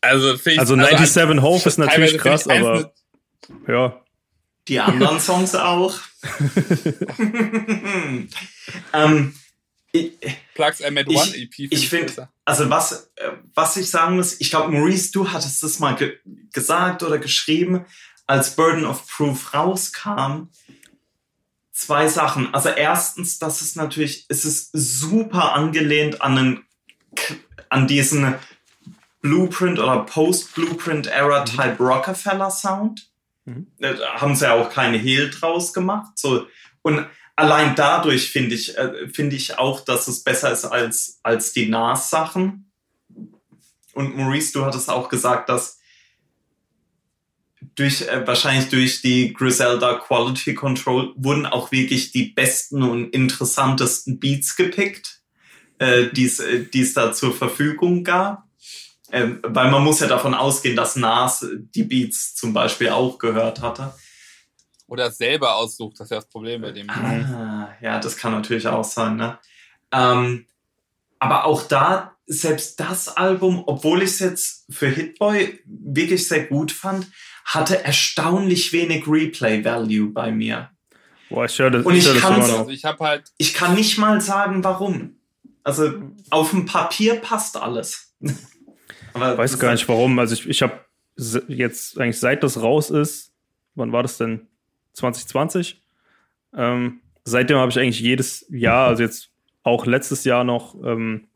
also 0.00 0.36
finde 0.36 0.54
ich 0.54 0.60
Also 0.60 0.74
97 0.74 1.42
Hope 1.42 1.68
ist 1.68 1.78
natürlich 1.78 2.18
krass, 2.18 2.46
aber 2.46 2.92
ja. 3.66 4.00
Die 4.68 4.78
anderen 4.80 5.18
Songs 5.18 5.54
auch. 5.54 5.94
ähm, 8.92 9.34
ich, 9.92 10.12
Plugs 10.54 10.80
I 10.80 10.84
Ich- 10.84 11.06
One 11.08 11.36
EP 11.36 11.54
find 11.54 11.72
ich 11.72 11.88
finde, 11.88 12.28
also 12.44 12.68
was, 12.70 13.10
äh, 13.16 13.30
was 13.54 13.76
ich 13.76 13.90
sagen 13.90 14.16
muss, 14.16 14.40
ich 14.40 14.50
glaube, 14.50 14.70
Maurice, 14.72 15.10
du 15.12 15.30
hattest 15.30 15.62
das 15.62 15.78
mal 15.78 15.94
ge 15.96 16.18
gesagt 16.52 17.02
oder 17.02 17.18
geschrieben, 17.18 17.84
als 18.26 18.54
Burden 18.56 18.84
of 18.84 19.06
Proof 19.08 19.54
rauskam. 19.54 20.48
Zwei 21.72 22.06
Sachen. 22.06 22.52
Also 22.54 22.68
erstens, 22.68 23.38
das 23.38 23.62
ist 23.62 23.76
natürlich, 23.76 24.26
es 24.28 24.44
ist 24.44 24.70
super 24.72 25.54
angelehnt 25.54 26.20
an 26.22 26.38
einen, 26.38 26.64
an 27.70 27.86
diesen 27.88 28.34
Blueprint 29.22 29.78
oder 29.78 30.00
Post-Blueprint-Era-Type 30.04 31.76
Rockefeller-Sound. 31.82 33.08
Mhm. 33.44 33.66
Äh, 33.80 33.94
Da 33.94 34.20
haben 34.20 34.36
sie 34.36 34.44
ja 34.44 34.54
auch 34.54 34.70
keine 34.70 34.98
Hehl 34.98 35.30
draus 35.30 35.72
gemacht. 35.72 36.12
So. 36.18 36.46
Und 36.82 37.06
allein 37.36 37.74
dadurch 37.74 38.30
finde 38.30 38.54
ich, 38.54 38.76
äh, 38.76 39.08
ich 39.30 39.58
auch, 39.58 39.80
dass 39.80 40.08
es 40.08 40.22
besser 40.22 40.52
ist 40.52 40.64
als, 40.64 41.20
als 41.22 41.52
die 41.52 41.68
Nas-Sachen. 41.68 42.70
Und 43.94 44.16
Maurice, 44.16 44.52
du 44.52 44.64
hattest 44.64 44.88
auch 44.88 45.08
gesagt, 45.08 45.48
dass 45.48 45.78
durch, 47.74 48.02
äh, 48.02 48.26
wahrscheinlich 48.26 48.68
durch 48.68 49.02
die 49.02 49.32
Griselda 49.32 49.94
Quality 49.94 50.54
Control 50.54 51.12
wurden 51.16 51.46
auch 51.46 51.72
wirklich 51.72 52.12
die 52.12 52.26
besten 52.26 52.82
und 52.82 53.10
interessantesten 53.10 54.18
Beats 54.18 54.56
gepickt, 54.56 55.20
äh, 55.78 56.08
die 56.12 56.24
es 56.24 56.40
äh, 56.40 56.92
da 56.94 57.12
zur 57.12 57.34
Verfügung 57.34 58.04
gab. 58.04 58.44
Ähm, 59.10 59.40
weil 59.42 59.70
man 59.70 59.84
muss 59.84 60.00
ja 60.00 60.06
davon 60.06 60.32
ausgehen, 60.32 60.74
dass 60.74 60.96
Nas 60.96 61.46
die 61.74 61.82
Beats 61.82 62.34
zum 62.34 62.54
Beispiel 62.54 62.88
auch 62.88 63.18
gehört 63.18 63.60
hatte. 63.60 63.94
Oder 64.92 65.06
es 65.06 65.16
selber 65.16 65.56
aussucht, 65.56 65.98
das 65.98 66.08
ist 66.08 66.10
ja 66.10 66.16
das 66.18 66.28
Problem 66.28 66.60
bei 66.60 66.70
dem. 66.70 66.90
Ah, 66.90 67.74
ja, 67.80 67.98
das 67.98 68.14
kann 68.18 68.32
natürlich 68.32 68.68
auch 68.68 68.84
sein, 68.84 69.16
ne? 69.16 69.38
Ähm, 69.90 70.44
aber 71.18 71.46
auch 71.46 71.62
da, 71.62 72.18
selbst 72.26 72.78
das 72.78 73.08
Album, 73.08 73.62
obwohl 73.64 74.02
ich 74.02 74.10
es 74.10 74.18
jetzt 74.18 74.66
für 74.70 74.88
Hitboy 74.88 75.60
wirklich 75.64 76.28
sehr 76.28 76.44
gut 76.44 76.72
fand, 76.72 77.06
hatte 77.46 77.82
erstaunlich 77.82 78.74
wenig 78.74 79.08
Replay-Value 79.08 80.10
bei 80.10 80.30
mir. 80.30 80.68
Boah, 81.30 81.46
ich 81.46 81.58
höre 81.58 81.70
das, 81.70 81.86
Und 81.86 81.94
ich 81.94 82.04
noch. 82.12 82.30
Also 82.34 82.68
ich 82.68 82.84
halt, 82.84 83.32
Ich 83.38 83.54
kann 83.54 83.74
nicht 83.74 83.96
mal 83.96 84.20
sagen, 84.20 84.62
warum. 84.62 85.16
Also 85.64 85.90
auf 86.28 86.50
dem 86.50 86.66
Papier 86.66 87.14
passt 87.14 87.56
alles. 87.56 88.14
aber 89.14 89.32
Ich 89.32 89.38
weiß 89.38 89.58
gar 89.58 89.72
nicht 89.72 89.88
warum. 89.88 90.18
Also 90.18 90.34
ich, 90.34 90.46
ich 90.46 90.60
habe 90.60 90.84
jetzt 91.48 91.98
eigentlich 91.98 92.20
seit 92.20 92.42
das 92.42 92.60
raus 92.60 92.90
ist, 92.90 93.32
wann 93.74 93.92
war 93.92 94.02
das 94.02 94.18
denn? 94.18 94.48
2020? 94.94 95.82
Ähm, 96.54 97.00
seitdem 97.24 97.58
habe 97.58 97.70
ich 97.70 97.78
eigentlich 97.78 98.00
jedes 98.00 98.46
Jahr, 98.50 98.88
also 98.88 99.02
jetzt 99.02 99.30
auch 99.62 99.86
letztes 99.86 100.24
Jahr 100.24 100.44
noch 100.44 100.74
ähm, 100.82 101.28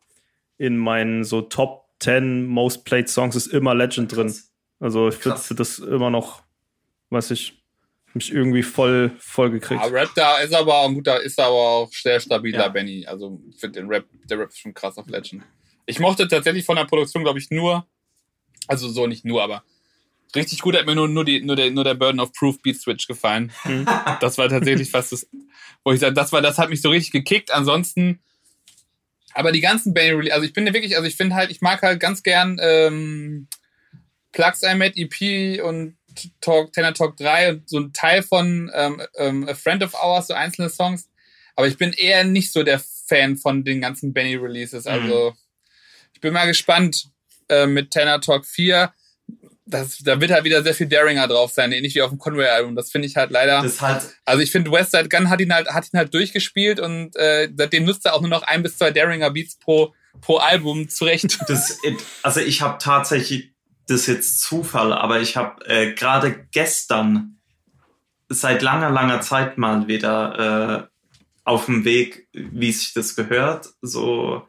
in 0.58 0.76
meinen 0.76 1.24
so 1.24 1.42
Top 1.42 1.86
10 2.00 2.46
Most 2.46 2.84
Played 2.84 3.08
Songs 3.08 3.36
ist 3.36 3.46
immer 3.46 3.74
Legend 3.74 4.14
drin. 4.14 4.34
Also 4.80 5.08
ich 5.08 5.14
finde 5.16 5.54
das 5.54 5.78
immer 5.78 6.10
noch, 6.10 6.42
was 7.08 7.30
ich 7.30 7.62
mich 8.12 8.32
irgendwie 8.32 8.62
voll 8.62 9.12
voll 9.18 9.50
gekriegt. 9.50 9.80
ah, 9.82 9.86
Rap 9.86 10.10
da 10.14 10.38
ist 10.38 10.54
aber 10.54 10.82
ein 10.82 10.94
guter, 10.94 11.20
ist 11.22 11.38
aber 11.38 11.54
auch 11.54 11.92
sehr 11.92 12.18
stabiler 12.18 12.60
Ja. 12.60 12.68
Benny. 12.68 13.06
Also 13.06 13.40
ich 13.48 13.60
finde 13.60 13.80
den 13.80 13.88
Rap, 13.88 14.06
der 14.24 14.38
Rap 14.38 14.48
ist 14.48 14.58
schon 14.58 14.74
krass 14.74 14.96
auf 14.98 15.06
Legend. 15.06 15.42
Ich 15.86 16.00
mochte 16.00 16.26
tatsächlich 16.26 16.64
von 16.64 16.76
der 16.76 16.84
Produktion, 16.84 17.22
glaube 17.22 17.38
ich, 17.38 17.50
nur, 17.50 17.86
also 18.66 18.88
so 18.88 19.06
nicht 19.06 19.24
nur, 19.24 19.42
aber 19.42 19.62
richtig 20.34 20.60
gut 20.60 20.76
hat 20.76 20.86
mir 20.86 20.94
nur, 20.94 21.08
nur, 21.08 21.24
die, 21.24 21.40
nur, 21.42 21.56
der, 21.56 21.70
nur 21.70 21.84
der 21.84 21.94
Burden 21.94 22.20
of 22.20 22.32
Proof 22.32 22.60
Beat 22.62 22.80
Switch 22.80 23.06
gefallen. 23.06 23.52
Mhm. 23.64 23.86
Das 24.20 24.38
war 24.38 24.48
tatsächlich 24.48 24.90
fast 24.90 25.12
das, 25.12 25.26
wo 25.84 25.92
ich 25.92 26.00
sage, 26.00 26.14
das 26.14 26.32
war, 26.32 26.42
das 26.42 26.58
hat 26.58 26.70
mich 26.70 26.82
so 26.82 26.90
richtig 26.90 27.12
gekickt. 27.12 27.50
Ansonsten, 27.50 28.20
aber 29.34 29.52
die 29.52 29.60
ganzen 29.60 29.92
Benny 29.92 30.10
Release, 30.10 30.34
also 30.34 30.46
ich 30.46 30.52
bin 30.52 30.66
ja 30.66 30.72
wirklich, 30.72 30.96
also 30.96 31.06
ich 31.06 31.16
finde 31.16 31.36
halt, 31.36 31.50
ich 31.50 31.60
mag 31.60 31.82
halt 31.82 32.00
ganz 32.00 32.22
gern 32.22 32.58
ähm, 32.60 33.48
Plugs 34.32 34.62
I 34.62 34.74
Met 34.74 34.96
EP 34.96 35.62
und 35.62 35.96
Talk, 36.40 36.72
Tenor 36.72 36.94
Talk 36.94 37.16
3 37.16 37.50
und 37.50 37.68
so 37.68 37.78
ein 37.78 37.92
Teil 37.92 38.22
von 38.22 38.70
ähm, 38.74 39.02
ähm, 39.16 39.48
A 39.48 39.54
Friend 39.54 39.82
of 39.82 39.94
Ours, 39.94 40.28
so 40.28 40.34
einzelne 40.34 40.70
Songs. 40.70 41.08
Aber 41.54 41.66
ich 41.66 41.78
bin 41.78 41.92
eher 41.92 42.24
nicht 42.24 42.52
so 42.52 42.62
der 42.62 42.80
Fan 43.08 43.36
von 43.36 43.64
den 43.64 43.80
ganzen 43.80 44.12
Benny 44.12 44.34
Releases. 44.34 44.86
Also 44.86 45.34
ich 46.12 46.20
bin 46.20 46.32
mal 46.32 46.46
gespannt 46.46 47.10
äh, 47.48 47.66
mit 47.66 47.90
Tenor 47.90 48.20
Talk 48.20 48.46
4. 48.46 48.92
Das, 49.68 49.98
da 49.98 50.20
wird 50.20 50.30
halt 50.30 50.44
wieder 50.44 50.62
sehr 50.62 50.74
viel 50.74 50.86
Daringer 50.86 51.26
drauf 51.26 51.50
sein, 51.50 51.72
ähnlich 51.72 51.94
wie 51.96 52.02
auf 52.02 52.10
dem 52.10 52.18
Conway-Album. 52.18 52.76
Das 52.76 52.92
finde 52.92 53.08
ich 53.08 53.16
halt 53.16 53.32
leider. 53.32 53.62
das 53.62 53.80
halt 53.82 54.02
Also 54.24 54.40
ich 54.40 54.52
finde, 54.52 54.70
Westside 54.70 55.08
Gun 55.08 55.28
hat 55.28 55.40
ihn 55.40 55.52
halt, 55.52 55.68
hat 55.68 55.92
ihn 55.92 55.98
halt 55.98 56.14
durchgespielt 56.14 56.78
und 56.78 57.16
äh, 57.16 57.48
seitdem 57.56 57.84
nutzt 57.84 58.06
er 58.06 58.14
auch 58.14 58.20
nur 58.20 58.30
noch 58.30 58.42
ein 58.42 58.62
bis 58.62 58.78
zwei 58.78 58.92
Daringer 58.92 59.30
Beats 59.30 59.56
pro, 59.56 59.92
pro 60.20 60.36
Album 60.36 60.88
zurecht. 60.88 61.38
Das, 61.48 61.78
also 62.22 62.40
ich 62.40 62.62
habe 62.62 62.78
tatsächlich, 62.78 63.52
das 63.88 64.02
ist 64.02 64.06
jetzt 64.06 64.40
Zufall, 64.40 64.92
aber 64.92 65.20
ich 65.20 65.36
habe 65.36 65.64
äh, 65.66 65.94
gerade 65.94 66.46
gestern 66.52 67.38
seit 68.28 68.62
langer, 68.62 68.90
langer 68.90 69.20
Zeit 69.20 69.58
mal 69.58 69.88
wieder 69.88 70.88
äh, 70.88 70.96
auf 71.44 71.66
dem 71.66 71.84
Weg, 71.84 72.28
wie 72.32 72.72
sich 72.72 72.92
das 72.94 73.14
gehört, 73.14 73.68
so 73.80 74.46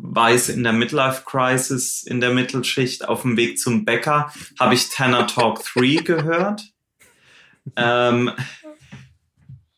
weiß 0.00 0.48
in 0.48 0.62
der 0.62 0.72
Midlife 0.72 1.24
Crisis, 1.24 2.04
in 2.04 2.20
der 2.20 2.30
Mittelschicht, 2.30 3.08
auf 3.08 3.22
dem 3.22 3.36
Weg 3.36 3.58
zum 3.58 3.84
Bäcker, 3.84 4.32
habe 4.58 4.74
ich 4.74 4.88
Tanner 4.90 5.26
Talk 5.26 5.62
3 5.64 6.02
gehört. 6.02 6.62
Ähm, 7.76 8.30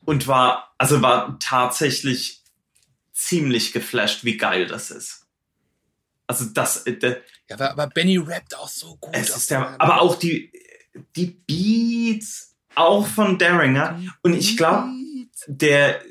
und 0.04 0.26
war, 0.26 0.74
also 0.78 1.02
war 1.02 1.38
tatsächlich 1.40 2.42
ziemlich 3.12 3.72
geflasht, 3.72 4.24
wie 4.24 4.36
geil 4.36 4.66
das 4.66 4.90
ist. 4.90 5.26
Also 6.26 6.44
das, 6.46 6.86
äh, 6.86 7.20
Ja, 7.48 7.56
aber, 7.56 7.70
aber 7.72 7.86
Benny 7.88 8.18
rappt 8.18 8.56
auch 8.56 8.68
so 8.68 8.96
gut. 8.96 9.10
es 9.14 9.34
ist 9.34 9.50
der, 9.50 9.80
aber 9.80 10.00
auch 10.00 10.16
die, 10.16 10.52
die 11.16 11.26
Beats, 11.26 12.54
auch 12.74 13.06
von 13.06 13.38
Daringer. 13.38 14.00
Und 14.22 14.34
ich 14.34 14.56
glaube, 14.56 14.90
der, 15.46 16.02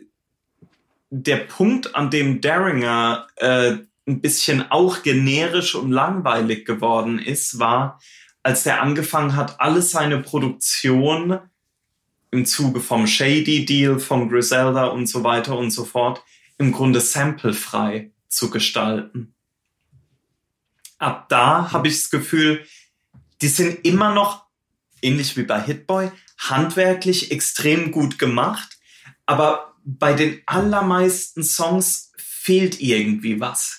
der 1.09 1.37
Punkt, 1.37 1.95
an 1.95 2.09
dem 2.09 2.41
Daringer 2.41 3.27
äh, 3.37 3.77
ein 4.09 4.21
bisschen 4.21 4.69
auch 4.71 5.03
generisch 5.03 5.75
und 5.75 5.91
langweilig 5.91 6.65
geworden 6.65 7.19
ist, 7.19 7.59
war, 7.59 7.99
als 8.43 8.63
der 8.63 8.81
angefangen 8.81 9.35
hat, 9.35 9.61
alle 9.61 9.81
seine 9.81 10.19
Produktion 10.19 11.39
im 12.31 12.45
Zuge 12.45 12.79
vom 12.79 13.07
Shady 13.07 13.65
Deal, 13.65 13.99
von 13.99 14.29
Griselda 14.29 14.87
und 14.87 15.07
so 15.07 15.23
weiter 15.23 15.57
und 15.57 15.71
so 15.71 15.85
fort, 15.85 16.23
im 16.57 16.71
Grunde 16.71 16.99
samplefrei 17.01 18.11
zu 18.27 18.49
gestalten. 18.49 19.33
Ab 20.97 21.29
da 21.29 21.71
habe 21.71 21.87
ich 21.87 22.01
das 22.01 22.09
Gefühl, 22.09 22.65
die 23.41 23.47
sind 23.47 23.85
immer 23.85 24.13
noch, 24.13 24.45
ähnlich 25.01 25.37
wie 25.37 25.43
bei 25.43 25.61
Hitboy, 25.61 26.11
handwerklich 26.37 27.31
extrem 27.31 27.91
gut 27.91 28.19
gemacht, 28.19 28.77
aber 29.25 29.75
bei 29.83 30.13
den 30.13 30.41
allermeisten 30.45 31.43
Songs 31.43 32.11
fehlt 32.17 32.81
irgendwie 32.81 33.39
was. 33.39 33.78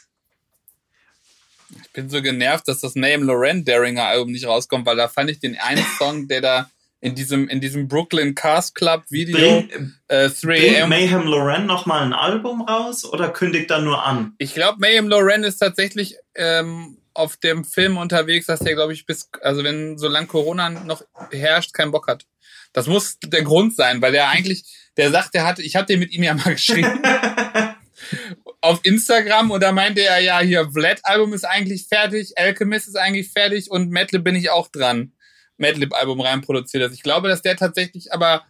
Ich 1.91 1.95
bin 1.95 2.09
so 2.09 2.23
genervt, 2.23 2.69
dass 2.69 2.79
das 2.79 2.95
Name 2.95 3.25
Loren 3.25 3.65
Daringer 3.65 4.05
Album 4.05 4.31
nicht 4.31 4.47
rauskommt, 4.47 4.87
weil 4.87 4.95
da 4.95 5.09
fand 5.09 5.29
ich 5.29 5.41
den 5.41 5.59
einen 5.59 5.85
Song, 5.99 6.29
der 6.29 6.41
da 6.41 6.71
in 7.01 7.17
diesem, 7.17 7.49
in 7.49 7.61
diesem 7.61 7.89
Brooklyn 7.89 8.37
Cast 8.37 8.77
Club 8.77 9.03
Video 9.09 9.63
Bring, 9.63 9.95
äh, 10.07 10.29
3 10.29 10.47
bringt 10.47 10.89
Mayhem 10.89 11.27
Loren 11.27 11.67
nochmal 11.67 12.03
ein 12.03 12.13
Album 12.13 12.63
raus 12.63 13.05
oder 13.05 13.31
kündigt 13.31 13.73
er 13.73 13.81
nur 13.81 14.05
an? 14.05 14.35
Ich 14.39 14.55
glaube, 14.55 14.79
Mayhem 14.79 15.09
Loren 15.09 15.43
ist 15.43 15.59
tatsächlich 15.59 16.17
ähm, 16.37 16.99
auf 17.13 17.39
dem 17.39 17.65
Film 17.65 17.97
unterwegs, 17.97 18.47
dass 18.47 18.61
der, 18.61 18.75
glaube 18.75 18.93
ich, 18.93 19.05
bis, 19.05 19.29
also 19.43 19.65
wenn, 19.65 19.99
solange 19.99 20.29
Corona 20.29 20.71
noch 20.71 21.03
herrscht, 21.33 21.75
keinen 21.75 21.91
Bock 21.91 22.07
hat. 22.07 22.25
Das 22.73 22.87
muss 22.87 23.19
der 23.19 23.43
Grund 23.43 23.75
sein, 23.75 24.01
weil 24.01 24.13
der 24.13 24.29
eigentlich, 24.29 24.63
der 24.97 25.11
sagt, 25.11 25.35
der 25.35 25.45
hatte, 25.45 25.63
ich 25.63 25.75
habe 25.75 25.87
den 25.87 25.99
mit 25.99 26.13
ihm 26.13 26.23
ja 26.23 26.35
mal 26.35 26.53
geschrieben. 26.53 27.03
auf 28.61 28.81
Instagram 28.83 29.51
und 29.51 29.63
da 29.63 29.73
meinte 29.73 30.03
er 30.03 30.21
ja 30.21 30.41
hier, 30.41 30.71
Vlad 30.73 31.01
Album 31.05 31.33
ist 31.33 31.45
eigentlich 31.45 31.87
fertig, 31.89 32.37
Alchemist 32.37 32.89
ist 32.89 32.97
eigentlich 32.97 33.31
fertig 33.31 33.71
und 33.71 33.91
Madlib 33.91 34.25
bin 34.25 34.35
ich 34.35 34.51
auch 34.51 34.69
dran. 34.69 35.13
Madlib 35.57 35.95
Album 35.95 36.21
reinproduziert 36.21 36.85
ist. 36.85 36.95
Ich 36.95 37.03
glaube, 37.03 37.29
dass 37.29 37.43
der 37.43 37.57
tatsächlich 37.57 38.13
aber 38.13 38.45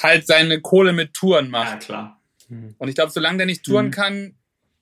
halt 0.00 0.26
seine 0.26 0.60
Kohle 0.60 0.92
mit 0.92 1.14
Touren 1.14 1.50
macht. 1.50 1.72
Ja, 1.72 1.78
klar. 1.78 2.22
Und 2.78 2.88
ich 2.88 2.94
glaube, 2.94 3.10
solange 3.10 3.38
der 3.38 3.46
nicht 3.46 3.64
touren 3.64 3.90
kann, 3.90 4.36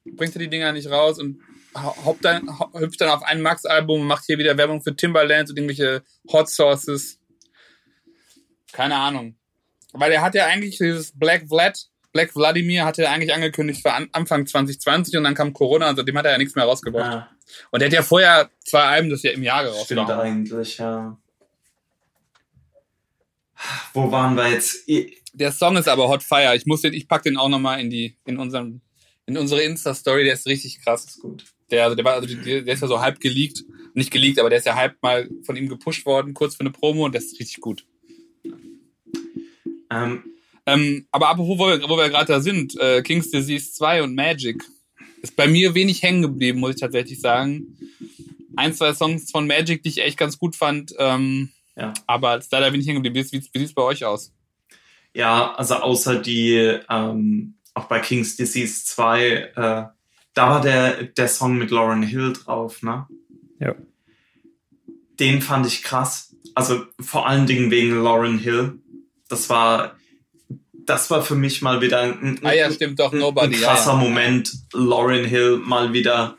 bringt 0.05 0.35
er 0.35 0.41
die 0.41 0.51
Dinger 0.51 0.73
nicht 0.73 0.91
raus 0.91 1.19
und 1.19 1.41
hoppt 1.75 2.25
dann, 2.25 2.49
hüpft 2.75 3.01
dann 3.01 3.11
auf 3.11 3.23
ein 3.23 3.43
Max-Album 3.43 4.01
und 4.01 4.07
macht 4.07 4.25
hier 4.27 4.39
wieder 4.39 4.57
Werbung 4.57 4.83
für 4.83 4.97
Timberlands 4.97 5.51
und 5.51 5.57
irgendwelche 5.57 6.03
Hot 6.33 6.51
Sources. 6.51 7.21
Keine 8.73 8.97
Ahnung. 8.97 9.37
Weil 9.93 10.11
er 10.13 10.23
hat 10.23 10.35
ja 10.35 10.47
eigentlich 10.47 10.79
dieses 10.79 11.17
Black 11.17 11.47
Vlad, 11.49 11.90
Black 12.13 12.33
Vladimir 12.33 12.85
hatte 12.85 13.05
er 13.05 13.13
eigentlich 13.13 13.33
angekündigt 13.33 13.83
für 13.83 13.93
Anfang 13.93 14.47
2020 14.47 15.17
und 15.17 15.25
dann 15.25 15.35
kam 15.35 15.53
Corona 15.53 15.91
und 15.91 15.97
seitdem 15.97 16.19
hat 16.19 16.25
er 16.27 16.33
ja 16.33 16.39
nichts 16.39 16.55
mehr 16.55 16.65
rausgebracht. 16.65 17.13
Ja, 17.13 17.31
Und 17.71 17.81
er 17.81 17.87
hat 17.87 17.93
ja 17.93 18.03
vorher 18.03 18.51
zwei 18.65 18.83
Alben 18.83 19.11
das 19.11 19.23
ja 19.23 19.31
im 19.31 19.43
Jahr 19.43 19.63
stimmt 19.63 20.01
rausgebracht. 20.01 20.21
eigentlich, 20.21 20.79
ja. 20.79 21.17
Wo 23.93 24.11
waren 24.11 24.35
wir 24.37 24.49
jetzt? 24.49 24.89
Der 25.33 25.53
Song 25.53 25.77
ist 25.77 25.89
aber 25.89 26.09
Hot 26.09 26.23
Fire. 26.23 26.57
Ich 26.57 26.67
muss 26.67 26.81
den, 26.81 26.95
ich 26.95 27.07
pack 27.07 27.23
den 27.23 27.37
auch 27.37 27.49
nochmal 27.49 27.81
in 27.81 27.91
die, 27.91 28.17
in 28.25 28.39
unserem, 28.39 28.81
in 29.27 29.37
unsere 29.37 29.63
Insta-Story. 29.63 30.25
Der 30.25 30.35
ist 30.35 30.47
richtig 30.47 30.83
krass. 30.83 31.05
Ist 31.05 31.21
gut. 31.21 31.45
Der, 31.71 31.85
also 31.85 31.95
der 31.95 32.05
war, 32.05 32.15
also 32.15 32.27
der, 32.27 32.63
der 32.63 32.75
ist 32.75 32.81
ja 32.81 32.89
so 32.89 33.01
halb 33.01 33.21
geleakt. 33.21 33.63
Nicht 33.95 34.11
geleakt, 34.11 34.39
aber 34.39 34.51
der 34.51 34.59
ist 34.59 34.65
ja 34.65 34.75
halb 34.75 35.01
mal 35.03 35.29
von 35.45 35.57
ihm 35.57 35.69
gepusht 35.69 36.07
worden, 36.07 36.33
kurz 36.35 36.55
für 36.55 36.61
eine 36.61 36.71
Promo 36.71 37.05
und 37.05 37.13
der 37.13 37.21
ist 37.21 37.39
richtig 37.39 37.61
gut. 37.61 37.85
Ähm, 39.91 40.25
Ähm, 40.67 41.07
aber 41.11 41.29
apropos, 41.29 41.59
wo 41.59 41.67
wir, 41.69 41.89
wo 41.89 41.97
wir 41.97 42.09
gerade 42.09 42.33
da 42.33 42.41
sind, 42.41 42.79
äh, 42.79 43.03
King's 43.03 43.31
Disease 43.31 43.73
2 43.73 44.03
und 44.03 44.15
Magic. 44.15 44.63
Ist 45.23 45.37
bei 45.37 45.47
mir 45.47 45.75
wenig 45.75 46.03
hängen 46.03 46.23
geblieben, 46.23 46.61
muss 46.61 46.75
ich 46.75 46.81
tatsächlich 46.81 47.21
sagen. 47.21 47.77
Ein, 48.57 48.75
zwei 48.75 48.95
Songs 48.95 49.31
von 49.31 49.47
Magic, 49.47 49.83
die 49.83 49.91
ich 49.91 49.99
echt 49.99 50.19
ganz 50.19 50.39
gut 50.39 50.57
fand. 50.57 50.95
Ähm, 50.99 51.51
ja. 51.77 51.95
aber 52.07 52.39
ist 52.39 52.53
leider 52.53 52.73
wenig 52.73 52.87
hängen 52.87 53.03
geblieben. 53.03 53.29
Wie, 53.31 53.39
wie, 53.39 53.49
wie 53.53 53.59
sieht's 53.59 53.75
bei 53.75 53.83
euch 53.83 54.05
aus? 54.05 54.33
Ja, 55.15 55.55
also 55.55 55.77
außer 55.77 56.21
die, 56.21 56.79
ähm, 56.89 57.55
auch 57.75 57.85
bei 57.85 58.01
King's 58.01 58.37
Disease 58.37 58.85
2, 58.85 59.31
äh, 59.31 59.85
da 60.35 60.51
war 60.51 60.61
der, 60.61 61.05
der 61.05 61.29
Song 61.29 61.59
mit 61.59 61.71
Lauren 61.71 62.03
Hill 62.03 62.33
drauf, 62.33 62.83
ne? 62.83 63.07
Ja. 63.59 63.75
Den 65.19 65.43
fand 65.43 65.67
ich 65.67 65.83
krass. 65.83 66.37
Also 66.55 66.85
vor 67.01 67.27
allen 67.27 67.47
Dingen 67.47 67.71
wegen 67.71 67.91
Lauren 68.03 68.39
Hill. 68.39 68.79
Das 69.29 69.51
war, 69.51 69.97
das 70.91 71.09
war 71.09 71.23
für 71.23 71.37
mich 71.37 71.63
mal 71.63 71.81
wieder 71.81 72.01
ein, 72.01 72.41
Ah 72.43 72.53
ja, 72.53 72.69
stimmt 72.71 72.99
doch, 72.99 73.13
ein, 73.13 73.21
Nobody. 73.21 73.55
ein 73.55 73.63
krasser 73.63 73.93
ja, 73.93 73.97
ja. 73.97 74.05
Moment. 74.05 74.53
Lauren 74.73 75.25
Hill 75.25 75.59
mal 75.59 75.93
wieder 75.93 76.37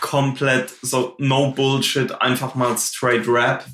komplett 0.00 0.72
so 0.82 1.16
no 1.18 1.50
Bullshit, 1.50 2.12
einfach 2.20 2.54
mal 2.54 2.78
straight 2.78 3.26
Rap. 3.26 3.66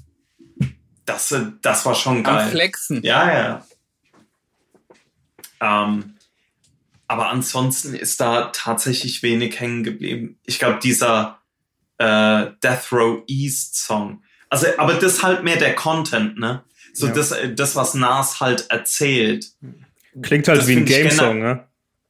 Das, 1.04 1.30
äh, 1.32 1.42
das 1.60 1.84
war 1.84 1.94
schon 1.94 2.18
Am 2.18 2.22
geil. 2.22 2.50
Flexen. 2.50 3.02
Ja, 3.02 3.32
ja. 3.32 3.66
Ähm, 5.60 6.14
aber 7.06 7.28
ansonsten 7.28 7.94
ist 7.94 8.20
da 8.20 8.50
tatsächlich 8.54 9.22
wenig 9.22 9.60
hängen 9.60 9.84
geblieben. 9.84 10.38
Ich 10.44 10.58
glaube, 10.58 10.78
dieser 10.82 11.38
äh, 11.98 12.46
Death 12.62 12.92
Row 12.92 13.22
East 13.26 13.76
Song. 13.76 14.22
Also, 14.48 14.68
aber 14.78 14.94
das 14.94 15.16
ist 15.16 15.22
halt 15.22 15.44
mehr 15.44 15.56
der 15.56 15.74
Content, 15.74 16.38
ne? 16.38 16.64
So 16.98 17.06
Ja. 17.06 17.12
das, 17.12 17.32
äh, 17.32 17.54
das, 17.54 17.76
was 17.76 17.94
Nas 17.94 18.40
halt 18.40 18.66
erzählt. 18.70 19.46
Klingt 20.22 20.48
halt 20.48 20.60
Das 20.60 20.68
wie 20.68 20.76
ein 20.76 20.84
Game-Song, 20.84 21.38
ne? 21.38 21.64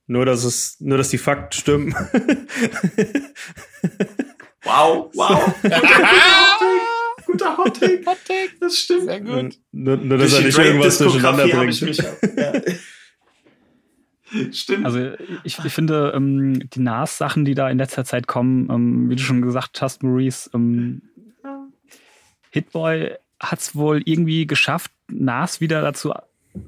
Nur, 0.07 0.25
dass 0.25 0.45
es, 0.45 0.77
nur, 0.81 0.97
dass 0.97 1.11
die 1.11 1.19
Fakten 1.19 1.53
stimmen. 1.53 1.95
Wow, 4.65 5.11
wow. 5.15 5.55
Guter 7.27 7.57
Hot 7.59 7.79
Take. 7.79 8.03
Hot 8.07 8.19
Take. 8.27 8.51
Das 8.61 8.79
stimmt. 8.79 9.05
Sehr 9.05 9.21
gut. 9.21 9.59
nur, 9.73 9.97
nur, 9.99 10.19
dass 10.19 10.33
er 10.33 10.41
nicht 10.43 10.59
irgendwas 10.59 10.99
durcheinander 10.99 11.47
bringt. 11.49 11.75
ich 11.75 11.83
mich, 11.83 11.99
ja. 11.99 12.63
Stimmt. 14.53 14.85
Also 14.85 15.13
ich, 15.45 15.59
ich 15.65 15.73
finde, 15.73 16.13
ähm, 16.15 16.69
die 16.71 16.81
Nas-Sachen, 16.81 17.47
die 17.47 17.55
da 17.55 17.71
in 17.71 17.79
letzter 17.79 18.05
Zeit 18.05 18.27
kommen, 18.27 18.69
ähm, 18.71 19.09
wie 19.09 19.17
du 19.17 19.23
schon 19.23 19.41
gesagt 19.41 19.81
hast, 19.81 20.03
Maurice, 20.03 20.51
ähm, 20.53 21.01
Hitboy 22.51 23.15
hat 23.41 23.61
es 23.61 23.77
wohl 23.77 24.03
irgendwie 24.05 24.47
geschafft, 24.47 24.91
Nas 25.09 25.61
wieder 25.61 25.81
dazu 25.81 26.13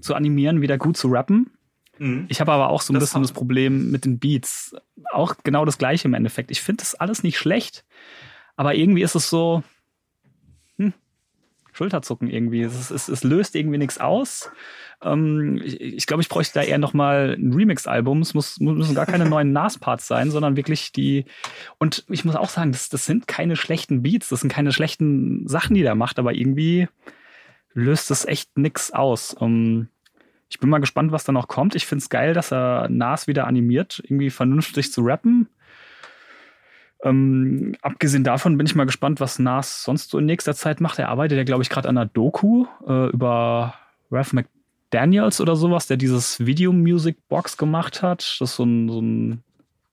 zu 0.00 0.14
animieren, 0.14 0.60
wieder 0.60 0.78
gut 0.78 0.96
zu 0.96 1.08
rappen. 1.08 1.50
Mhm. 1.98 2.26
Ich 2.28 2.40
habe 2.40 2.52
aber 2.52 2.70
auch 2.70 2.82
so 2.82 2.92
ein 2.92 2.94
Das 2.94 3.04
bisschen 3.04 3.22
das 3.22 3.32
Problem 3.32 3.90
mit 3.90 4.04
den 4.04 4.18
Beats. 4.18 4.74
Auch 5.12 5.36
genau 5.44 5.64
das 5.64 5.78
gleiche 5.78 6.08
im 6.08 6.14
Endeffekt. 6.14 6.50
Ich 6.50 6.62
finde 6.62 6.82
das 6.82 6.94
alles 6.94 7.22
nicht 7.22 7.38
schlecht, 7.38 7.84
aber 8.56 8.74
irgendwie 8.74 9.02
ist 9.02 9.14
es 9.14 9.28
so 9.28 9.62
hm, 10.76 10.94
Schulterzucken 11.72 12.28
irgendwie. 12.28 12.62
Es, 12.62 12.90
es, 12.90 13.08
es 13.08 13.24
löst 13.24 13.54
irgendwie 13.54 13.78
nichts 13.78 13.98
aus. 13.98 14.50
Ähm, 15.02 15.60
ich 15.64 15.80
ich 15.80 16.06
glaube, 16.06 16.22
ich 16.22 16.28
bräuchte 16.28 16.54
da 16.54 16.62
eher 16.62 16.78
noch 16.78 16.92
mal 16.92 17.36
ein 17.38 17.52
Remix-Album. 17.52 18.20
Es 18.22 18.34
muss, 18.34 18.60
müssen 18.60 18.94
gar 18.94 19.06
keine 19.06 19.28
neuen 19.28 19.52
Nas-Parts 19.52 20.06
sein, 20.06 20.30
sondern 20.30 20.56
wirklich 20.56 20.92
die. 20.92 21.24
Und 21.78 22.04
ich 22.08 22.24
muss 22.24 22.36
auch 22.36 22.48
sagen, 22.48 22.72
das, 22.72 22.88
das 22.88 23.06
sind 23.06 23.28
keine 23.28 23.56
schlechten 23.56 24.02
Beats, 24.02 24.28
das 24.28 24.40
sind 24.40 24.52
keine 24.52 24.72
schlechten 24.72 25.46
Sachen, 25.48 25.74
die 25.74 25.82
der 25.82 25.94
macht, 25.94 26.18
aber 26.18 26.34
irgendwie 26.34 26.88
löst 27.72 28.10
das 28.10 28.24
echt 28.24 28.58
nix 28.58 28.90
aus. 28.90 29.36
Ähm, 29.40 29.88
ich 30.48 30.58
bin 30.58 30.68
mal 30.68 30.80
gespannt, 30.80 31.12
was 31.12 31.24
da 31.24 31.32
noch 31.32 31.48
kommt. 31.48 31.76
Ich 31.76 31.86
finde 31.86 32.02
es 32.02 32.10
geil, 32.10 32.34
dass 32.34 32.52
er 32.52 32.88
Nas 32.88 33.28
wieder 33.28 33.46
animiert, 33.46 34.02
irgendwie 34.04 34.30
vernünftig 34.30 34.92
zu 34.92 35.02
rappen. 35.02 35.48
Ähm, 37.02 37.76
abgesehen 37.80 38.24
davon 38.24 38.58
bin 38.58 38.66
ich 38.66 38.74
mal 38.74 38.84
gespannt, 38.84 39.20
was 39.20 39.38
Nas 39.38 39.84
sonst 39.84 40.10
so 40.10 40.18
in 40.18 40.26
nächster 40.26 40.54
Zeit 40.54 40.80
macht. 40.80 40.98
Er 40.98 41.08
arbeitet 41.08 41.38
ja, 41.38 41.44
glaube 41.44 41.62
ich, 41.62 41.70
gerade 41.70 41.88
an 41.88 41.96
einer 41.96 42.06
Doku 42.06 42.66
äh, 42.86 43.08
über 43.10 43.74
Ralph 44.10 44.32
McDaniels 44.90 45.40
oder 45.40 45.54
sowas, 45.54 45.86
der 45.86 45.96
dieses 45.96 46.44
Video 46.44 46.72
Music 46.72 47.16
Box 47.28 47.56
gemacht 47.56 48.02
hat. 48.02 48.20
Das 48.40 48.50
ist 48.50 48.56
so 48.56 48.64
ein, 48.64 48.88
so 48.88 49.00
ein 49.00 49.42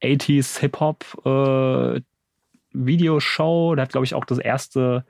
80s 0.01 0.59
Hip-Hop 0.59 1.05
äh, 1.23 2.01
Videoshow. 2.73 3.75
Der 3.75 3.83
hat, 3.83 3.91
glaube 3.91 4.05
ich, 4.05 4.15
auch 4.15 4.25
das 4.25 4.39
erste 4.39 5.05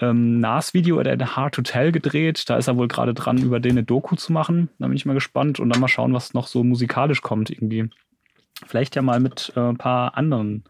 ähm, 0.00 0.40
Nas-Video, 0.40 1.00
der 1.02 1.12
hat 1.12 1.36
Hard 1.36 1.54
to 1.54 1.62
Tell 1.62 1.92
gedreht. 1.92 2.48
Da 2.50 2.56
ist 2.56 2.66
er 2.66 2.76
wohl 2.76 2.88
gerade 2.88 3.14
dran, 3.14 3.38
über 3.38 3.60
den 3.60 3.72
eine 3.72 3.84
Doku 3.84 4.16
zu 4.16 4.32
machen. 4.32 4.68
Da 4.80 4.88
bin 4.88 4.96
ich 4.96 5.06
mal 5.06 5.14
gespannt 5.14 5.60
und 5.60 5.70
dann 5.70 5.80
mal 5.80 5.88
schauen, 5.88 6.12
was 6.12 6.34
noch 6.34 6.48
so 6.48 6.64
musikalisch 6.64 7.22
kommt 7.22 7.50
irgendwie. 7.50 7.88
Vielleicht 8.66 8.96
ja 8.96 9.02
mal 9.02 9.20
mit 9.20 9.52
äh, 9.54 9.60
ein 9.60 9.78
paar 9.78 10.16
anderen 10.16 10.64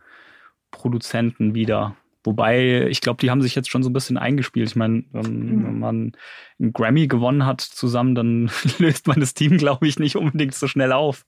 Produzenten 0.70 1.55
wieder. 1.55 1.97
Wobei, 2.24 2.86
ich 2.89 3.01
glaube, 3.01 3.19
die 3.20 3.31
haben 3.31 3.43
sich 3.43 3.55
jetzt 3.55 3.69
schon 3.70 3.82
so 3.82 3.90
ein 3.90 3.93
bisschen 3.93 4.16
eingespielt. 4.16 4.69
Ich 4.69 4.77
meine, 4.77 5.05
ähm, 5.12 5.65
wenn 5.65 5.78
man 5.78 6.12
einen 6.61 6.73
Grammy 6.73 7.09
gewonnen 7.09 7.44
hat 7.47 7.61
zusammen, 7.61 8.15
dann 8.15 8.51
löst 8.78 9.07
man 9.09 9.19
das 9.20 9.35
Team, 9.35 9.57
glaube 9.59 9.86
ich, 9.89 9.99
nicht 9.99 10.16
unbedingt 10.16 10.55
so 10.55 10.69
schnell 10.69 10.93
auf. 10.93 11.24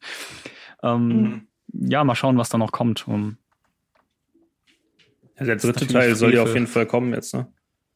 Ähm, 0.83 1.09
Mhm. 1.09 1.47
Ja, 1.91 2.05
mal 2.05 2.15
schauen, 2.15 2.37
was 2.39 2.51
da 2.51 2.59
noch 2.59 2.71
kommt. 2.73 3.09
Um, 3.09 3.37
Ja, 5.39 5.47
der 5.47 5.57
ist 5.57 5.65
dritte 5.65 5.87
Teil 5.87 6.15
soll 6.15 6.35
ja 6.35 6.43
auf 6.43 6.55
jeden 6.55 6.67
Fall 6.69 6.87
kommen 6.87 7.13
jetzt, 7.15 7.35
ne? 7.35 7.49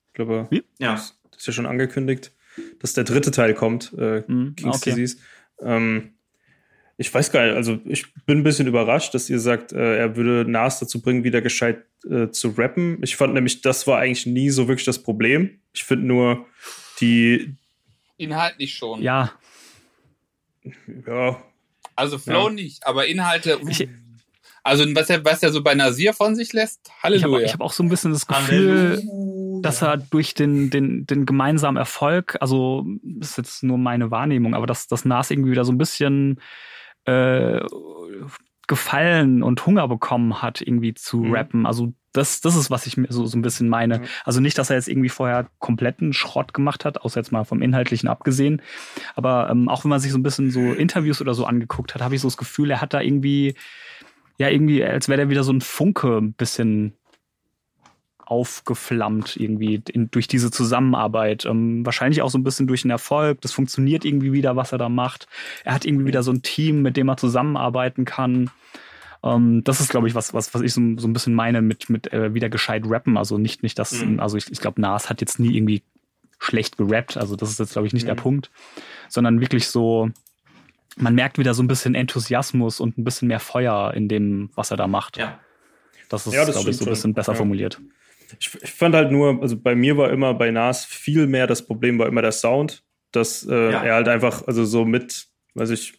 Ich 0.09 0.15
glaube, 0.15 0.49
Wie? 0.51 0.65
Ja. 0.79 0.95
das 0.95 1.15
ist 1.37 1.47
ja 1.47 1.53
schon 1.53 1.67
angekündigt, 1.67 2.33
dass 2.81 2.95
der 2.95 3.05
dritte 3.05 3.31
Teil 3.31 3.55
kommt, 3.55 3.93
äh, 3.97 4.25
Mhm, 4.27 4.57
King's 4.57 4.77
okay. 4.79 4.91
Disease. 4.91 5.19
Ähm, 5.61 6.15
ich 7.01 7.13
weiß 7.15 7.31
gar 7.33 7.47
nicht, 7.47 7.55
also 7.57 7.79
ich 7.87 8.13
bin 8.27 8.39
ein 8.39 8.43
bisschen 8.45 8.67
überrascht, 8.67 9.15
dass 9.15 9.31
ihr 9.31 9.39
sagt, 9.39 9.73
äh, 9.73 9.97
er 9.99 10.17
würde 10.17 10.51
Nas 10.51 10.81
dazu 10.81 11.01
bringen, 11.01 11.25
wieder 11.25 11.41
gescheit 11.41 11.85
äh, 12.11 12.29
zu 12.31 12.51
rappen. 12.51 12.99
Ich 13.03 13.17
fand 13.17 13.35
nämlich, 13.35 13.61
das 13.63 13.87
war 13.87 13.99
eigentlich 14.01 14.27
nie 14.27 14.51
so 14.51 14.69
wirklich 14.69 14.85
das 14.85 15.03
Problem. 15.03 15.59
Ich 15.73 15.85
finde 15.85 16.07
nur 16.07 16.47
die. 17.01 17.55
Inhaltlich 18.17 18.75
schon. 18.75 19.01
Ja. 19.01 19.33
Ja. 21.07 21.43
Also 21.97 22.19
Flow 22.19 22.49
Ja. 22.49 22.53
nicht, 22.55 22.87
aber 22.87 23.07
Inhalte. 23.07 23.61
uh. 23.63 23.69
Ich- 23.69 23.89
also 24.65 24.85
was 24.95 25.09
er, 25.09 25.25
was 25.25 25.43
er 25.43 25.51
so 25.51 25.63
bei 25.63 25.75
Nasir 25.75 26.13
von 26.13 26.35
sich 26.35 26.53
lässt, 26.53 26.81
Ich 26.85 26.91
habe 26.93 27.15
Halleluja. 27.23 27.47
ich 27.47 27.53
hab 27.55 27.61
auch 27.63 27.73
so 27.73 27.83
ein 27.83 27.89
bisschen 27.89 28.13
das 28.13 28.27
Gefühl, 28.27 28.99
Halleluja. 28.99 29.61
dass 29.63 29.81
er 29.83 29.97
durch 29.97 30.35
den, 30.35 30.69
den, 30.69 31.07
den 31.07 31.25
gemeinsamen 31.25 31.79
Erfolg, 31.79 32.37
also 32.41 32.85
das 33.03 33.31
ist 33.31 33.37
jetzt 33.39 33.63
nur 33.63 33.79
meine 33.79 34.11
Wahrnehmung, 34.11 34.55
aber 34.55 34.67
dass, 34.67 34.87
dass 34.87 35.07
Nas 35.07 35.31
irgendwie 35.31 35.53
wieder 35.53 35.65
so 35.65 35.73
ein 35.73 35.79
bisschen 35.79 36.41
äh, 37.09 37.61
Gefallen 38.67 39.43
und 39.43 39.65
Hunger 39.65 39.89
bekommen 39.89 40.43
hat, 40.43 40.61
irgendwie 40.61 40.93
zu 40.93 41.21
Mhm. 41.23 41.35
rappen. 41.35 41.67
Also 41.67 41.95
das, 42.13 42.43
das 42.43 42.55
ist, 42.55 42.71
was 42.71 42.87
ich 42.87 42.99
mir 42.99 43.07
so, 43.09 43.25
so 43.25 43.39
ein 43.39 43.43
bisschen 43.43 43.69
meine. 43.71 43.95
Ja. 43.97 44.01
Also 44.25 44.41
nicht, 44.41 44.59
dass 44.59 44.69
er 44.69 44.77
jetzt 44.77 44.89
irgendwie 44.89 45.09
vorher 45.09 45.49
kompletten 45.59 46.13
Schrott 46.13 46.53
gemacht 46.53 46.85
hat, 46.85 47.01
außer 47.01 47.19
jetzt 47.21 47.33
mal 47.33 47.45
vom 47.45 47.63
Inhaltlichen 47.63 48.11
abgesehen. 48.11 48.61
Aber 49.15 49.49
ähm, 49.51 49.71
auch 49.71 49.85
wenn 49.85 49.89
man 49.91 50.01
sich 50.01 50.13
so 50.13 50.19
ein 50.19 50.23
bisschen 50.23 50.51
so 50.51 50.61
Interviews 50.75 51.23
oder 51.23 51.33
so 51.33 51.47
angeguckt 51.47 51.95
hat, 51.95 52.03
habe 52.03 52.15
ich 52.15 52.21
so 52.21 52.29
das 52.29 52.37
Gefühl, 52.37 52.71
er 52.71 52.83
hat 52.83 52.93
da 52.93 53.01
irgendwie, 53.01 53.55
ja, 54.37 54.49
irgendwie, 54.51 54.85
als 54.85 55.09
wäre 55.09 55.17
der 55.17 55.31
wieder 55.31 55.45
so 55.45 55.53
ein 55.53 55.63
Funke 55.63 56.19
ein 56.19 56.35
bisschen 56.35 56.93
aufgeflammt 58.29 59.37
irgendwie 59.37 59.83
in, 59.91 60.11
durch 60.11 60.29
diese 60.29 60.51
Zusammenarbeit. 60.51 61.45
Ähm, 61.47 61.85
wahrscheinlich 61.85 62.21
auch 62.23 62.29
so 62.31 62.39
ein 62.39 62.45
bisschen 62.45 62.67
durch 62.67 62.83
den 62.83 62.91
Erfolg. 62.91 63.41
Das 63.41 63.53
funktioniert 63.53 64.05
irgendwie 64.05 64.33
wieder, 64.33 64.55
was 64.55 64.73
er 64.73 64.79
da 64.79 64.89
macht. 64.89 65.27
Er 65.65 65.75
hat 65.75 65.85
irgendwie 65.85 66.07
wieder 66.07 66.23
so 66.23 66.31
ein 66.31 66.43
Team, 66.43 66.83
mit 66.83 66.97
dem 66.97 67.09
er 67.09 67.17
zusammenarbeiten 67.17 68.05
kann. 68.05 68.51
Ähm, 69.23 69.65
das 69.65 69.81
ist, 69.81 69.89
glaube 69.89 70.09
ich, 70.09 70.15
was, 70.15 70.35
was, 70.35 70.53
was 70.55 70.61
ich 70.63 70.73
so, 70.75 70.81
so 70.99 71.09
ein 71.09 71.13
bisschen 71.13 71.35
meine 71.35 71.63
mit, 71.63 71.89
mit 71.91 72.13
äh, 72.13 72.35
wieder 72.35 72.49
gescheit 72.51 72.83
rappen. 72.87 73.17
Also 73.17 73.39
nicht, 73.39 73.63
nicht 73.63 73.79
das, 73.79 73.93
Mhm. 74.05 74.21
also 74.21 74.37
ich, 74.37 74.53
ich 74.53 74.61
glaube, 74.61 74.81
Nas 74.81 75.09
hat 75.09 75.21
jetzt 75.21 75.39
nie 75.41 75.57
irgendwie 75.57 75.83
schlecht 76.39 76.77
gerappt. 76.77 77.17
Also 77.17 77.35
das 77.35 77.51
ist 77.51 77.59
jetzt, 77.59 77.73
glaube 77.73 77.87
ich, 77.89 77.95
nicht 77.95 78.07
der 78.07 78.15
Mhm. 78.15 78.21
Punkt. 78.21 78.51
Sondern 79.09 79.41
wirklich 79.41 79.69
so, 79.69 80.11
man 80.97 81.15
merkt 81.15 81.39
wieder 81.39 81.55
so 81.55 81.63
ein 81.63 81.69
bisschen 81.69 81.95
Enthusiasmus 81.95 82.79
und 82.79 82.99
ein 82.99 83.05
bisschen 83.05 83.29
mehr 83.29 83.41
Feuer 83.41 83.95
in 83.95 84.09
dem, 84.09 84.51
was 84.55 84.71
er 84.71 84.77
da 84.77 84.87
macht. 84.87 85.17
Ja. 85.17 85.39
Das 86.11 86.27
ist, 86.27 86.35
Ja, 86.35 86.45
glaube 86.45 86.71
ich, 86.71 86.77
so 86.77 86.85
ein 86.85 86.91
bisschen 86.91 87.15
besser 87.15 87.33
Ja. 87.33 87.37
formuliert. 87.39 87.81
Ich, 88.39 88.51
ich 88.63 88.71
fand 88.71 88.95
halt 88.95 89.11
nur, 89.11 89.41
also 89.43 89.57
bei 89.59 89.75
mir 89.75 89.97
war 89.97 90.11
immer 90.11 90.35
bei 90.35 90.51
Nas 90.51 90.85
viel 90.85 91.27
mehr 91.27 91.47
das 91.47 91.65
Problem 91.65 91.99
war 91.99 92.07
immer 92.07 92.23
der 92.23 92.33
Sound, 92.33 92.85
dass 93.13 93.47
äh, 93.49 93.53
Ja. 93.55 93.83
er 93.83 93.95
halt 93.95 94.09
einfach, 94.09 94.47
also 94.47 94.65
so 94.65 94.85
mit, 94.85 95.27
weiß 95.55 95.71
ich, 95.71 95.95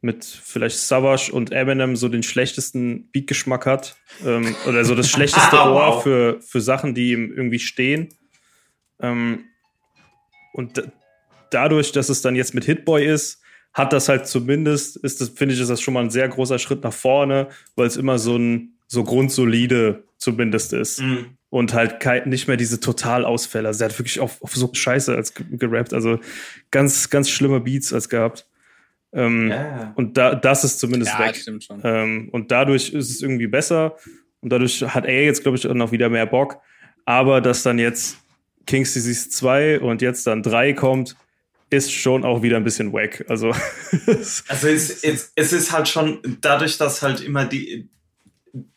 mit 0.00 0.24
vielleicht 0.24 0.78
Savage 0.78 1.32
und 1.32 1.50
Eminem 1.50 1.96
so 1.96 2.08
den 2.08 2.22
schlechtesten 2.22 3.10
Beatgeschmack 3.10 3.66
hat 3.66 3.96
ähm, 4.24 4.54
oder 4.64 4.84
so 4.84 4.94
das 4.94 5.10
schlechteste. 5.10 5.56
Ohr 5.56 6.00
für, 6.02 6.40
für 6.40 6.60
Sachen, 6.60 6.94
die 6.94 7.10
ihm 7.12 7.32
irgendwie 7.32 7.58
stehen. 7.58 8.08
Ähm, 9.00 9.44
und 10.52 10.82
dadurch, 11.50 11.92
dass 11.92 12.08
es 12.08 12.22
dann 12.22 12.36
jetzt 12.36 12.54
mit 12.54 12.64
Hitboy 12.64 13.04
ist, 13.06 13.42
hat 13.72 13.92
das 13.92 14.08
halt 14.08 14.26
zumindest, 14.26 14.96
ist 14.96 15.20
das, 15.20 15.28
finde 15.30 15.54
ich, 15.54 15.60
ist 15.60 15.68
das 15.68 15.80
schon 15.80 15.94
mal 15.94 16.02
ein 16.04 16.10
sehr 16.10 16.28
großer 16.28 16.58
Schritt 16.58 16.82
nach 16.82 16.92
vorne, 16.92 17.48
weil 17.76 17.86
es 17.86 17.96
immer 17.96 18.18
so 18.18 18.36
ein 18.36 18.74
so 18.86 19.04
grundsolide 19.04 20.04
zumindest 20.16 20.72
ist 20.72 21.00
Mhm. 21.00 21.37
Und 21.50 21.72
halt 21.74 22.00
kein, 22.00 22.28
nicht 22.28 22.46
mehr 22.48 22.56
diese 22.56 22.78
Totalausfälle. 22.80 23.68
Also 23.68 23.84
er 23.84 23.90
hat 23.90 23.98
wirklich 23.98 24.20
auf, 24.20 24.42
auf 24.42 24.54
so 24.54 24.70
Scheiße 24.72 25.14
als 25.14 25.32
ge- 25.34 25.46
gerappt, 25.52 25.94
also 25.94 26.18
ganz, 26.70 27.08
ganz 27.10 27.30
schlimme 27.30 27.60
Beats 27.60 27.92
als 27.92 28.08
gehabt. 28.08 28.46
Ähm, 29.12 29.48
Ja. 29.50 29.92
Und 29.96 30.16
da, 30.18 30.34
das 30.34 30.64
ist 30.64 30.78
zumindest 30.78 31.12
ja, 31.12 31.26
weg. 31.26 31.36
stimmt 31.36 31.64
schon. 31.64 31.80
Ähm, 31.84 32.28
und 32.32 32.50
dadurch 32.50 32.90
ist 32.92 33.10
es 33.10 33.22
irgendwie 33.22 33.46
besser. 33.46 33.96
Und 34.40 34.50
dadurch 34.50 34.82
hat 34.82 35.06
er 35.06 35.24
jetzt, 35.24 35.42
glaube 35.42 35.56
ich, 35.56 35.66
auch 35.66 35.74
noch 35.74 35.90
wieder 35.92 36.08
mehr 36.10 36.26
Bock. 36.26 36.58
Aber 37.06 37.40
dass 37.40 37.62
dann 37.62 37.78
jetzt 37.78 38.18
King's 38.66 38.92
Disease 38.92 39.30
2 39.30 39.80
und 39.80 40.02
jetzt 40.02 40.26
dann 40.26 40.42
3 40.42 40.74
kommt, 40.74 41.16
ist 41.70 41.90
schon 41.92 42.24
auch 42.24 42.42
wieder 42.42 42.56
ein 42.58 42.64
bisschen 42.64 42.92
wack. 42.92 43.24
Also, 43.28 43.54
Also 44.06 44.68
es, 44.68 45.02
es, 45.02 45.32
es 45.34 45.52
ist 45.54 45.72
halt 45.72 45.88
schon, 45.88 46.20
dadurch, 46.42 46.76
dass 46.76 47.00
halt 47.02 47.20
immer 47.22 47.46
die 47.46 47.88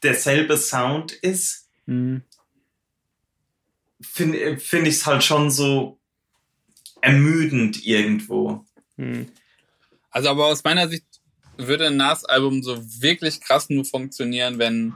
derselbe 0.03 0.55
Sound 0.57 1.11
ist, 1.11 1.67
Mhm. 1.87 2.21
Finde 4.01 4.57
find 4.57 4.87
ich 4.87 4.95
es 4.95 5.05
halt 5.05 5.23
schon 5.23 5.49
so 5.51 5.99
ermüdend 7.01 7.85
irgendwo. 7.85 8.65
hm. 8.97 9.27
Also 10.13 10.29
aber 10.29 10.47
aus 10.47 10.63
meiner 10.65 10.89
Sicht 10.89 11.05
würde 11.57 11.87
ein 11.87 11.95
Nas-Album 11.95 12.63
so 12.63 12.77
wirklich 13.01 13.39
krass 13.39 13.69
nur 13.69 13.85
funktionieren, 13.85 14.59
wenn 14.59 14.93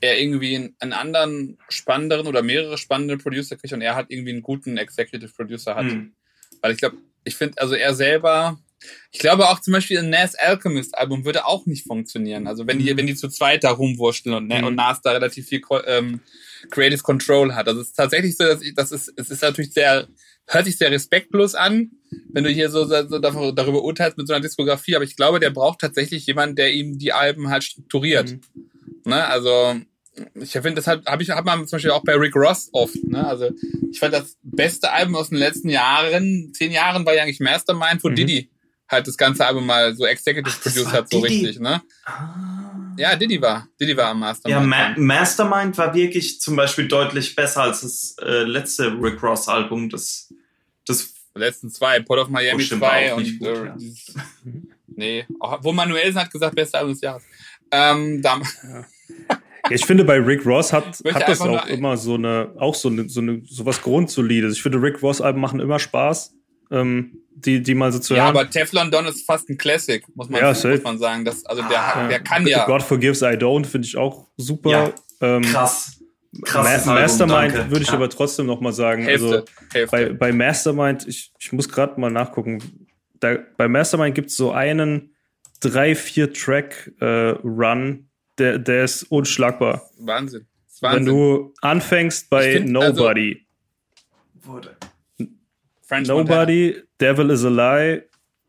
er 0.00 0.18
irgendwie 0.18 0.72
einen, 0.78 0.92
anderen 0.92 1.58
spannenderen 1.68 2.26
oder 2.26 2.42
mehrere 2.42 2.78
spannende 2.78 3.18
Producer 3.18 3.56
kriegt 3.56 3.74
und 3.74 3.82
er 3.82 3.94
halt 3.94 4.06
irgendwie 4.10 4.32
einen 4.32 4.42
guten 4.42 4.76
Executive 4.78 5.32
Producer 5.34 5.74
hat. 5.74 5.86
Hm. 5.86 6.14
Weil 6.62 6.72
ich 6.72 6.78
glaube, 6.78 6.96
ich 7.24 7.36
finde, 7.36 7.60
also 7.60 7.74
er 7.74 7.94
selber, 7.94 8.58
ich 9.12 9.18
glaube 9.18 9.48
auch 9.48 9.60
zum 9.60 9.72
Beispiel 9.72 9.98
ein 9.98 10.10
Nas 10.10 10.34
Alchemist 10.34 10.96
Album 10.96 11.24
würde 11.24 11.46
auch 11.46 11.66
nicht 11.66 11.86
funktionieren. 11.86 12.46
Also 12.46 12.66
wenn 12.66 12.78
die, 12.78 12.92
Mhm. 12.92 12.98
wenn 12.98 13.06
die 13.06 13.14
zu 13.14 13.28
zweit 13.28 13.64
da 13.64 13.70
rumwurschteln 13.70 14.34
und, 14.34 14.46
Mhm. 14.48 14.64
und 14.64 14.74
Nas 14.76 15.00
da 15.02 15.12
relativ 15.12 15.46
viel 15.48 15.62
ähm, 15.86 16.20
Creative 16.70 17.02
Control 17.02 17.54
hat. 17.54 17.68
Also 17.68 17.80
es 17.80 17.88
ist 17.88 17.96
tatsächlich 17.96 18.36
so, 18.36 18.44
dass 18.44 18.62
ich, 18.62 18.74
das 18.74 18.92
ist, 18.92 19.12
es 19.16 19.30
ist 19.30 19.42
natürlich 19.42 19.72
sehr, 19.72 20.06
hört 20.46 20.64
sich 20.64 20.76
sehr 20.78 20.90
respektlos 20.90 21.54
an, 21.54 21.90
wenn 22.32 22.44
du 22.44 22.50
hier 22.50 22.70
so, 22.70 22.84
so, 22.86 23.18
darüber 23.18 23.82
urteilst 23.82 24.18
mit 24.18 24.26
so 24.26 24.34
einer 24.34 24.42
Diskografie, 24.42 24.94
aber 24.96 25.04
ich 25.04 25.16
glaube, 25.16 25.40
der 25.40 25.50
braucht 25.50 25.80
tatsächlich 25.80 26.26
jemanden, 26.26 26.56
der 26.56 26.72
ihm 26.72 26.98
die 26.98 27.12
Alben 27.12 27.48
halt 27.48 27.64
strukturiert. 27.64 28.32
Mhm. 28.32 28.40
Ne? 29.06 29.24
Also 29.26 29.76
ich 30.34 30.52
finde, 30.52 30.74
das 30.74 30.86
habe 30.86 31.02
hab 31.06 31.20
ich 31.20 31.30
hab 31.30 31.44
man 31.44 31.66
zum 31.66 31.76
Beispiel 31.76 31.90
auch 31.90 32.04
bei 32.04 32.14
Rick 32.14 32.36
Ross 32.36 32.68
oft. 32.72 32.94
Ne? 33.04 33.26
Also 33.26 33.50
ich 33.90 33.98
fand 33.98 34.14
das 34.14 34.36
beste 34.42 34.92
Album 34.92 35.16
aus 35.16 35.30
den 35.30 35.38
letzten 35.38 35.68
Jahren, 35.68 36.52
zehn 36.54 36.70
Jahren, 36.70 37.04
war 37.04 37.14
ja 37.14 37.22
eigentlich 37.24 37.40
Mastermind, 37.40 38.04
wo 38.04 38.08
Mhm. 38.10 38.14
Diddy 38.16 38.50
halt 38.88 39.08
das 39.08 39.16
ganze 39.16 39.44
Album 39.46 39.66
mal 39.66 39.94
so 39.96 40.04
Executive 40.06 40.54
Ach, 40.56 40.62
Produced 40.62 40.92
hat, 40.92 41.10
so 41.10 41.20
Diddy. 41.20 41.34
richtig. 41.46 41.60
Ne? 41.60 41.82
Ah. 42.04 42.63
Ja, 42.96 43.16
Diddy 43.16 43.40
war. 43.40 43.68
Diddy 43.80 43.96
war 43.96 44.08
am 44.08 44.20
Ja, 44.20 44.26
Mastermind. 44.28 44.70
Ma 44.70 44.94
Mastermind 44.96 45.78
war 45.78 45.94
wirklich 45.94 46.40
zum 46.40 46.56
Beispiel 46.56 46.88
deutlich 46.88 47.34
besser 47.34 47.62
als 47.62 47.80
das 47.82 48.16
äh, 48.22 48.44
letzte 48.44 48.92
Rick 49.00 49.22
Ross 49.22 49.48
Album. 49.48 49.90
Das, 49.90 50.32
das 50.86 51.14
letzten 51.34 51.70
zwei, 51.70 52.00
Port 52.00 52.20
of 52.20 52.28
Miami 52.28 52.62
Oh, 52.62 52.64
stimmt, 52.64 52.82
2 52.82 53.12
auch 53.12 53.16
und 53.16 53.22
nicht 53.22 53.38
gut, 53.38 53.48
äh, 53.48 53.64
ja. 53.66 53.76
dieses, 53.76 54.14
nee, 54.86 55.26
auch, 55.40 55.62
wo 55.62 55.72
Manuelsen 55.72 56.20
hat 56.20 56.30
gesagt, 56.30 56.54
beste 56.54 56.78
Album 56.78 56.92
des 56.92 57.00
Jahres. 57.00 57.22
Ähm, 57.70 58.22
da, 58.22 58.40
Ja, 58.62 58.86
ich 59.70 59.84
finde, 59.84 60.04
bei 60.04 60.18
Rick 60.18 60.44
Ross 60.44 60.72
hat, 60.72 61.00
hat 61.12 61.28
das 61.28 61.40
auch 61.40 61.66
immer 61.66 61.96
so 61.96 62.14
eine, 62.14 62.52
auch 62.58 62.74
so 62.74 62.88
eine, 62.88 63.08
so 63.08 63.20
eine, 63.20 63.42
so 63.46 63.64
was 63.64 63.80
Grundsolides. 63.80 64.56
Ich 64.56 64.62
finde, 64.62 64.80
Rick 64.80 65.02
Ross 65.02 65.20
Alben 65.20 65.40
machen 65.40 65.60
immer 65.60 65.78
Spaß, 65.78 66.34
ähm, 66.70 67.23
die, 67.36 67.62
die 67.62 67.74
mal 67.74 67.92
so 67.92 67.98
zu 67.98 68.14
ja, 68.14 68.24
hören. 68.26 68.36
aber 68.36 68.48
Teflon 68.50 68.90
Don 68.90 69.06
ist 69.06 69.26
fast 69.26 69.48
ein 69.50 69.58
Classic, 69.58 70.02
muss 70.14 70.28
man, 70.28 70.40
Ja, 70.40 70.48
muss 70.48 70.62
safe. 70.62 70.80
man 70.82 70.98
sagen. 70.98 71.24
Das, 71.24 71.44
also 71.46 71.62
der, 71.62 71.78
Ah, 71.96 72.08
der 72.08 72.20
kann 72.20 72.46
ja. 72.46 72.64
God 72.66 72.82
Forgives 72.82 73.22
I 73.22 73.36
Don't 73.36 73.66
finde 73.66 73.86
ich 73.86 73.96
auch 73.96 74.28
super. 74.36 74.70
Ja, 74.70 74.92
ähm, 75.20 75.42
krass. 75.42 76.00
Ma 76.32 76.46
Krasses 76.48 76.86
Mastermind 76.86 77.70
würde 77.70 77.82
ich 77.82 77.88
Ja. 77.88 77.94
aber 77.94 78.10
trotzdem 78.10 78.46
noch 78.46 78.60
mal 78.60 78.72
sagen, 78.72 79.04
Hälfte. 79.04 79.24
also 79.26 79.44
Hälfte. 79.72 79.96
bei, 79.96 80.12
bei 80.12 80.32
Mastermind, 80.32 81.06
ich, 81.06 81.32
ich 81.38 81.52
muss 81.52 81.68
gerade 81.68 82.00
mal 82.00 82.10
nachgucken, 82.10 82.88
da, 83.20 83.38
bei 83.56 83.68
Mastermind 83.68 84.14
gibt 84.16 84.30
es 84.30 84.36
so 84.36 84.50
einen 84.50 85.14
drei, 85.60 85.94
vier 85.94 86.32
Track 86.32 86.92
äh, 87.00 87.04
Run, 87.44 88.08
der, 88.38 88.58
der 88.58 88.82
ist 88.84 89.04
unschlagbar. 89.04 89.88
Wahnsinn. 90.00 90.46
Ist 90.66 90.82
Wenn 90.82 90.90
Wahnsinn. 90.90 91.06
du 91.06 91.54
anfängst 91.60 92.28
bei 92.30 92.54
find, 92.54 92.76
also- 92.76 93.02
Nobody, 93.02 93.46
Wurde. 94.42 94.76
French 95.94 96.08
Montana. 96.08 96.40
Nobody, 96.40 96.76
Devil 97.00 97.30
is 97.30 97.44
a 97.44 97.48
Lie, 97.50 98.02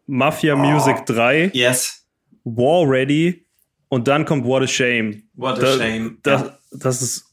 Mafia 0.08 0.54
Oh. 0.56 0.58
Music 0.58 1.06
3, 1.06 1.52
Yes. 1.54 2.06
War 2.44 2.88
Ready 2.90 3.46
und 3.90 4.08
dann 4.08 4.26
kommt 4.26 4.46
What 4.46 4.64
a 4.64 4.68
Shame. 4.68 5.24
What 5.34 5.58
a 5.58 5.62
Da- 5.62 5.78
shame. 5.78 6.18
Das, 6.24 6.42
ja. 6.42 6.60
das 6.72 7.02
ist 7.02 7.26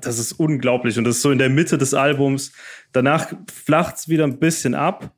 das 0.00 0.18
ist 0.18 0.32
unglaublich 0.32 0.96
und 0.98 1.04
das 1.04 1.16
ist 1.16 1.22
so 1.22 1.30
in 1.30 1.38
der 1.38 1.50
Mitte 1.50 1.76
des 1.78 1.92
Albums. 1.94 2.50
Danach 2.92 3.32
flacht's 3.52 4.08
wieder 4.08 4.24
ein 4.24 4.38
bisschen 4.38 4.74
ab, 4.74 5.12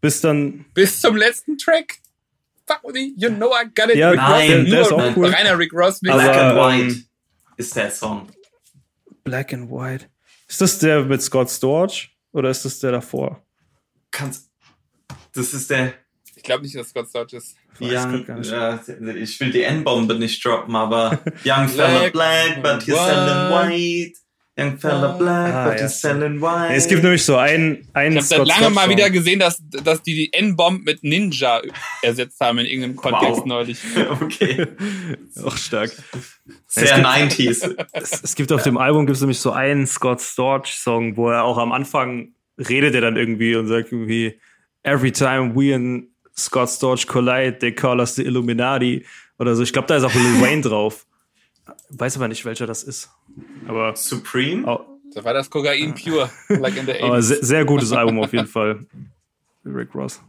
bis 0.00 0.20
dann 0.20 0.66
Bis 0.74 1.00
zum 1.00 1.16
letzten 1.16 1.56
Track. 1.58 1.96
Fuck 2.66 2.80
with 2.84 2.92
me, 2.94 3.12
you 3.16 3.28
know 3.30 3.50
I 3.52 3.64
got 3.74 3.88
it. 3.90 3.96
Ja, 3.96 4.10
Rick 4.10 4.18
nein, 4.20 4.30
Ross, 4.30 4.46
der- 4.48 4.64
der 4.64 4.80
ist 4.82 4.90
nur 4.90 5.02
auch 5.04 5.16
cool. 5.16 5.26
reiner 5.26 5.58
Rick 5.58 5.72
Ross 5.72 6.00
Black 6.00 6.36
and 6.36 6.56
White 6.56 6.82
ähm, 6.94 7.04
ist 7.56 7.74
der 7.76 7.90
Song. 7.90 8.28
Black 9.24 9.52
and 9.54 9.70
White. 9.70 10.06
Ist 10.48 10.60
das 10.60 10.78
der 10.78 11.02
mit 11.04 11.22
Scott 11.22 11.50
Storch 11.50 12.10
oder 12.32 12.50
ist 12.50 12.64
das 12.64 12.78
der 12.80 12.92
davor? 12.92 13.42
Kannst, 14.14 14.48
das 15.34 15.52
ist 15.54 15.68
der. 15.70 15.92
Ich 16.36 16.42
glaube 16.42 16.62
nicht, 16.62 16.76
dass 16.76 16.88
Scott 16.90 17.08
Storch 17.08 17.32
ist. 17.32 17.56
Young, 17.80 18.24
ja, 18.44 18.80
ich 19.16 19.40
will 19.40 19.50
die 19.50 19.62
N-Bombe 19.62 20.14
nicht 20.14 20.44
droppen, 20.44 20.76
aber 20.76 21.18
Young 21.44 21.68
Fella 21.68 22.08
Black 22.10 22.62
but 22.62 22.82
he's 22.84 22.94
selling 22.94 23.50
White. 23.50 23.70
white. 23.70 24.18
Young 24.56 24.78
fella 24.78 25.08
black, 25.18 25.52
Ah, 25.52 25.68
but 25.68 25.80
ja. 25.80 25.86
he's 25.86 26.00
selling 26.00 26.40
wine. 26.40 26.72
Es 26.76 26.86
gibt 26.86 27.02
nämlich 27.02 27.24
so 27.24 27.36
einen, 27.36 27.88
einen 27.92 28.18
Ich 28.18 28.18
habe 28.18 28.26
seit 28.26 28.36
Scott 28.36 28.46
langem 28.46 28.72
mal 28.74 28.88
wieder 28.88 29.10
gesehen, 29.10 29.40
dass, 29.40 29.60
dass 29.68 30.00
die 30.04 30.14
die 30.14 30.32
N-Bomb 30.32 30.84
mit 30.84 31.02
Ninja 31.02 31.60
ersetzt 32.02 32.38
haben 32.38 32.58
in 32.58 32.66
irgendeinem 32.66 32.94
Kontext 32.94 33.38
Wow. 33.40 33.46
neulich. 33.46 33.78
okay. 34.20 34.68
Auch 35.44 35.56
stark. 35.56 35.90
Sehr 36.68 37.04
90s. 37.04 37.74
Es, 37.94 38.22
es 38.22 38.34
gibt 38.36 38.52
auf 38.52 38.62
dem 38.62 38.78
Album 38.78 39.06
gibt 39.06 39.16
es 39.16 39.22
nämlich 39.22 39.40
so 39.40 39.50
einen 39.50 39.88
Scott 39.88 40.20
Storch 40.22 40.72
Song, 40.76 41.16
wo 41.16 41.30
er 41.30 41.42
auch 41.42 41.58
am 41.58 41.72
Anfang 41.72 42.33
redet 42.58 42.94
er 42.94 43.00
dann 43.00 43.16
irgendwie 43.16 43.56
und 43.56 43.66
sagt 43.66 43.92
irgendwie 43.92 44.38
Every 44.82 45.12
time 45.12 45.54
we 45.54 45.74
and 45.74 46.08
Scott 46.36 46.68
Storch 46.68 47.06
collide, 47.06 47.58
they 47.58 47.72
call 47.74 48.00
us 48.00 48.14
the 48.16 48.22
Illuminati 48.24 49.04
oder 49.38 49.54
so. 49.56 49.62
Ich 49.62 49.72
glaube, 49.72 49.88
da 49.88 49.96
ist 49.96 50.04
auch 50.04 50.12
Lil 50.14 50.40
Wayne 50.42 50.62
drauf. 50.62 51.06
Weiß 51.90 52.16
aber 52.16 52.28
nicht, 52.28 52.44
welcher 52.44 52.66
das 52.66 52.82
ist. 52.82 53.10
Aber, 53.66 53.96
Supreme? 53.96 54.66
au- 54.66 54.84
Da 55.14 55.24
war 55.24 55.32
das 55.32 55.48
Kokain 55.48 55.94
pure, 55.94 56.28
like 56.48 56.76
in 56.76 56.86
the 56.86 56.92
aber 57.00 57.16
80s. 57.18 57.22
sehr, 57.22 57.44
sehr 57.44 57.64
gutes 57.64 57.92
Album 57.92 58.18
auf 58.20 58.32
jeden 58.32 58.46
Fall. 58.48 58.84
Rick 59.64 59.94
Ross. 59.94 60.20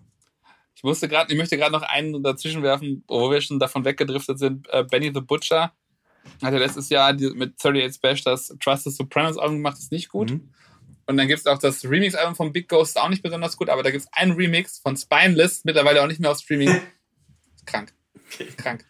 Ich 0.75 0.83
musste 0.83 1.07
gerade, 1.09 1.31
ich 1.33 1.37
möchte 1.37 1.57
gerade 1.57 1.71
noch 1.71 1.81
einen 1.81 2.21
dazwischen 2.23 2.61
werfen, 2.63 3.03
wo 3.07 3.29
wir 3.31 3.41
schon 3.41 3.59
davon 3.59 3.83
weggedriftet 3.83 4.39
sind. 4.39 4.67
Äh, 4.71 4.83
Benny 4.83 5.11
the 5.13 5.21
Butcher 5.21 5.73
hat 6.41 6.53
ja 6.53 6.59
letztes 6.59 6.89
Jahr 6.89 7.13
die, 7.13 7.31
mit 7.31 7.55
38 7.59 7.99
Bash 8.01 8.23
das 8.23 8.55
Trust 8.63 8.83
the 8.85 8.91
Sopranos 8.91 9.37
Album 9.37 9.57
gemacht, 9.57 9.77
ist 9.77 9.91
nicht 9.91 10.09
gut. 10.09 10.31
Mhm. 10.31 10.49
Und 11.07 11.17
dann 11.17 11.27
gibt 11.27 11.39
es 11.39 11.45
auch 11.45 11.59
das 11.59 11.83
Remix-Album 11.83 12.35
von 12.35 12.51
Big 12.51 12.67
Ghost, 12.67 12.99
auch 12.99 13.09
nicht 13.09 13.21
besonders 13.21 13.57
gut, 13.57 13.69
aber 13.69 13.83
da 13.83 13.91
gibt 13.91 14.03
es 14.03 14.13
einen 14.13 14.31
Remix 14.31 14.79
von 14.79 14.97
Spineless, 14.97 15.63
mittlerweile 15.63 16.01
auch 16.01 16.07
nicht 16.07 16.19
mehr 16.19 16.31
auf 16.31 16.39
Streaming. 16.39 16.81
Krank. 17.65 17.93
Krank. 18.57 18.85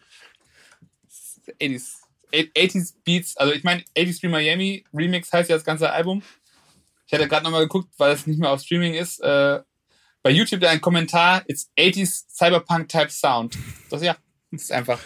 80s. 1.60 1.96
80s 2.32 2.94
Beats, 3.04 3.36
also 3.36 3.52
ich 3.52 3.64
meine, 3.64 3.82
80s 3.96 4.16
Stream 4.16 4.32
Miami 4.32 4.84
Remix 4.92 5.32
heißt 5.32 5.48
ja 5.48 5.56
das 5.56 5.64
ganze 5.64 5.90
Album. 5.90 6.22
Ich 7.06 7.12
hatte 7.12 7.28
gerade 7.28 7.44
nochmal 7.44 7.62
geguckt, 7.62 7.88
weil 7.98 8.12
es 8.12 8.26
nicht 8.26 8.40
mehr 8.40 8.50
auf 8.50 8.60
Streaming 8.60 8.94
ist. 8.94 9.20
Äh, 9.20 9.60
bei 10.22 10.30
YouTube 10.30 10.60
da 10.60 10.70
ein 10.70 10.80
Kommentar, 10.80 11.44
it's 11.46 11.70
80s 11.78 12.24
Cyberpunk 12.28 12.88
Type 12.88 13.10
Sound. 13.10 13.56
Das 13.90 14.02
ja, 14.02 14.16
das 14.50 14.62
ist 14.62 14.72
einfach. 14.72 14.98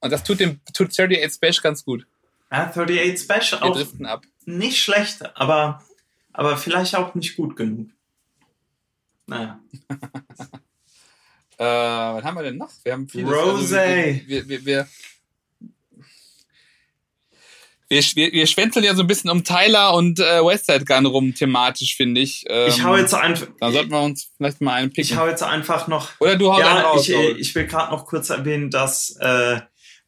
Und 0.00 0.12
das 0.12 0.22
tut 0.22 0.38
dem 0.38 0.60
tut 0.72 0.90
38 0.90 1.34
Special 1.34 1.62
ganz 1.62 1.84
gut. 1.84 2.06
Ja, 2.50 2.66
38 2.66 3.20
Special 3.20 3.60
Wir 3.60 3.62
auch 3.64 3.74
driften 3.74 4.06
ab. 4.06 4.24
nicht 4.44 4.80
schlecht, 4.80 5.36
aber, 5.36 5.82
aber 6.38 6.56
vielleicht 6.56 6.94
auch 6.94 7.16
nicht 7.16 7.36
gut 7.36 7.56
genug. 7.56 7.88
Naja. 9.26 9.58
Äh, 11.60 11.64
was 11.64 12.22
haben 12.22 12.36
wir 12.36 12.44
denn 12.44 12.56
noch? 12.56 12.70
Wir 12.84 12.92
haben 12.92 13.08
vieles. 13.08 13.32
Rosé. 13.32 14.22
wir, 14.28 14.48
wir, 14.48 14.64
wir, 14.64 14.86
wir, 17.88 18.02
wir, 18.14 18.32
wir 18.32 18.46
schwänzeln 18.46 18.84
ja 18.84 18.94
so 18.94 19.02
ein 19.02 19.08
bisschen 19.08 19.28
um 19.28 19.42
Tyler 19.42 19.92
und 19.94 20.20
äh, 20.20 20.44
Westside 20.44 20.84
Gun 20.84 21.04
rum 21.06 21.34
thematisch, 21.34 21.96
finde 21.96 22.20
ich. 22.20 22.44
Ähm, 22.48 22.68
Ich 22.68 22.84
hau 22.84 22.96
jetzt 22.96 23.12
einfach. 23.12 23.48
Da 23.58 23.72
sollten 23.72 23.90
wir 23.90 24.00
uns 24.02 24.30
vielleicht 24.36 24.60
mal 24.60 24.74
einen 24.74 24.90
Ich 24.90 24.94
picken. 25.08 25.16
hau 25.18 25.26
jetzt 25.26 25.42
einfach 25.42 25.88
noch. 25.88 26.10
Oder 26.20 26.36
du 26.36 26.48
einen 26.48 26.60
Ja, 26.60 26.80
raus. 26.82 27.08
ich, 27.08 27.16
ich 27.16 27.52
will 27.56 27.66
gerade 27.66 27.90
noch 27.90 28.06
kurz 28.06 28.30
erwähnen, 28.30 28.70
dass 28.70 29.16
äh, 29.18 29.60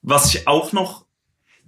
was 0.02 0.32
ich 0.32 0.46
auch 0.46 0.72
noch 0.72 1.04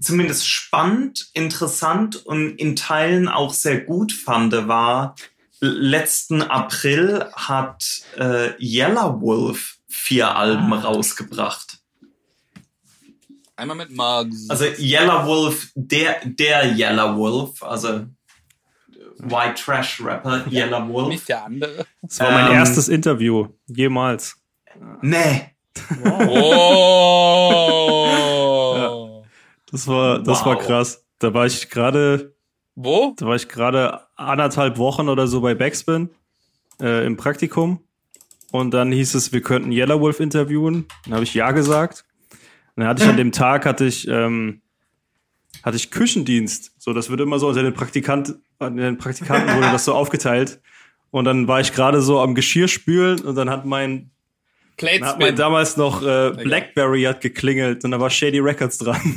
zumindest 0.00 0.48
spannend, 0.48 1.28
interessant 1.32 2.24
und 2.26 2.56
in 2.56 2.76
Teilen 2.76 3.28
auch 3.28 3.52
sehr 3.52 3.80
gut 3.80 4.12
fand, 4.12 4.52
war 4.68 5.14
letzten 5.60 6.42
April 6.42 7.26
hat 7.34 7.84
äh, 8.18 8.50
Yellow 8.60 9.20
Wolf 9.20 9.76
vier 9.88 10.34
Alben 10.36 10.72
rausgebracht. 10.72 11.78
Einmal 13.54 13.76
mit 13.76 13.90
Mugs. 13.90 14.48
Also 14.50 14.64
Yellow 14.78 15.24
Wolf, 15.26 15.70
der 15.76 16.16
der 16.24 16.74
Yellow 16.76 17.16
Wolf, 17.16 17.62
also 17.62 18.06
White 19.18 19.62
Trash 19.62 20.00
Rapper 20.02 20.44
Yellow 20.50 20.88
Wolf. 20.88 21.08
nicht 21.08 21.28
der 21.28 21.44
andere. 21.44 21.86
Das 22.00 22.18
war 22.18 22.32
mein 22.32 22.46
Ähm, 22.48 22.52
erstes 22.54 22.88
Interview 22.88 23.46
jemals. 23.68 24.36
Nee, 25.00 25.50
Oh. 26.04 28.08
Das 29.72 29.88
war, 29.88 30.20
das 30.20 30.44
war 30.46 30.56
Wow. 30.56 30.66
krass. 30.66 31.04
Da 31.18 31.34
war 31.34 31.46
ich 31.46 31.68
gerade, 31.70 32.34
Wo? 32.76 33.14
da 33.16 33.26
war 33.26 33.34
ich 33.36 33.48
gerade 33.48 34.00
anderthalb 34.16 34.78
Wochen 34.78 35.08
oder 35.08 35.26
so 35.26 35.40
bei 35.40 35.54
Backspin 35.54 36.10
äh, 36.80 37.04
im 37.06 37.16
Praktikum. 37.16 37.80
Und 38.52 38.72
dann 38.72 38.92
hieß 38.92 39.14
es, 39.14 39.32
wir 39.32 39.40
könnten 39.40 39.72
Yellow 39.72 40.00
Wolf 40.00 40.20
interviewen. 40.20 40.86
Dann 41.04 41.14
habe 41.14 41.24
ich 41.24 41.32
ja 41.34 41.50
gesagt. 41.52 42.04
Und 42.76 42.82
dann 42.82 42.86
hatte 42.88 43.02
ich 43.02 43.08
an 43.08 43.16
dem 43.16 43.32
Tag 43.32 43.64
hatte 43.66 43.86
ich 43.86 44.06
ähm, 44.08 44.60
hatte 45.62 45.76
ich 45.76 45.90
Küchendienst. 45.90 46.72
So, 46.78 46.92
das 46.92 47.08
wird 47.10 47.20
immer 47.20 47.38
so 47.38 47.48
unter 47.48 47.62
den 47.62 47.74
Praktikant, 47.74 48.34
an 48.58 48.76
den 48.76 48.98
Praktikanten 48.98 49.54
wurde 49.56 49.70
das 49.70 49.84
so 49.84 49.94
aufgeteilt. 49.94 50.60
Und 51.10 51.24
dann 51.24 51.46
war 51.48 51.60
ich 51.60 51.72
gerade 51.72 52.00
so 52.02 52.20
am 52.20 52.34
Geschirr 52.34 52.68
spülen 52.68 53.20
und 53.20 53.36
dann 53.36 53.48
hat 53.50 53.64
mein 53.66 54.10
dann 54.76 54.90
hat 55.04 55.18
Platespin. 55.18 55.36
damals 55.36 55.76
noch 55.76 56.02
äh, 56.02 56.30
Blackberry 56.42 57.02
hat 57.02 57.20
geklingelt 57.20 57.84
und 57.84 57.90
da 57.92 58.00
war 58.00 58.10
Shady 58.10 58.40
Records 58.40 58.78
dran. 58.78 59.00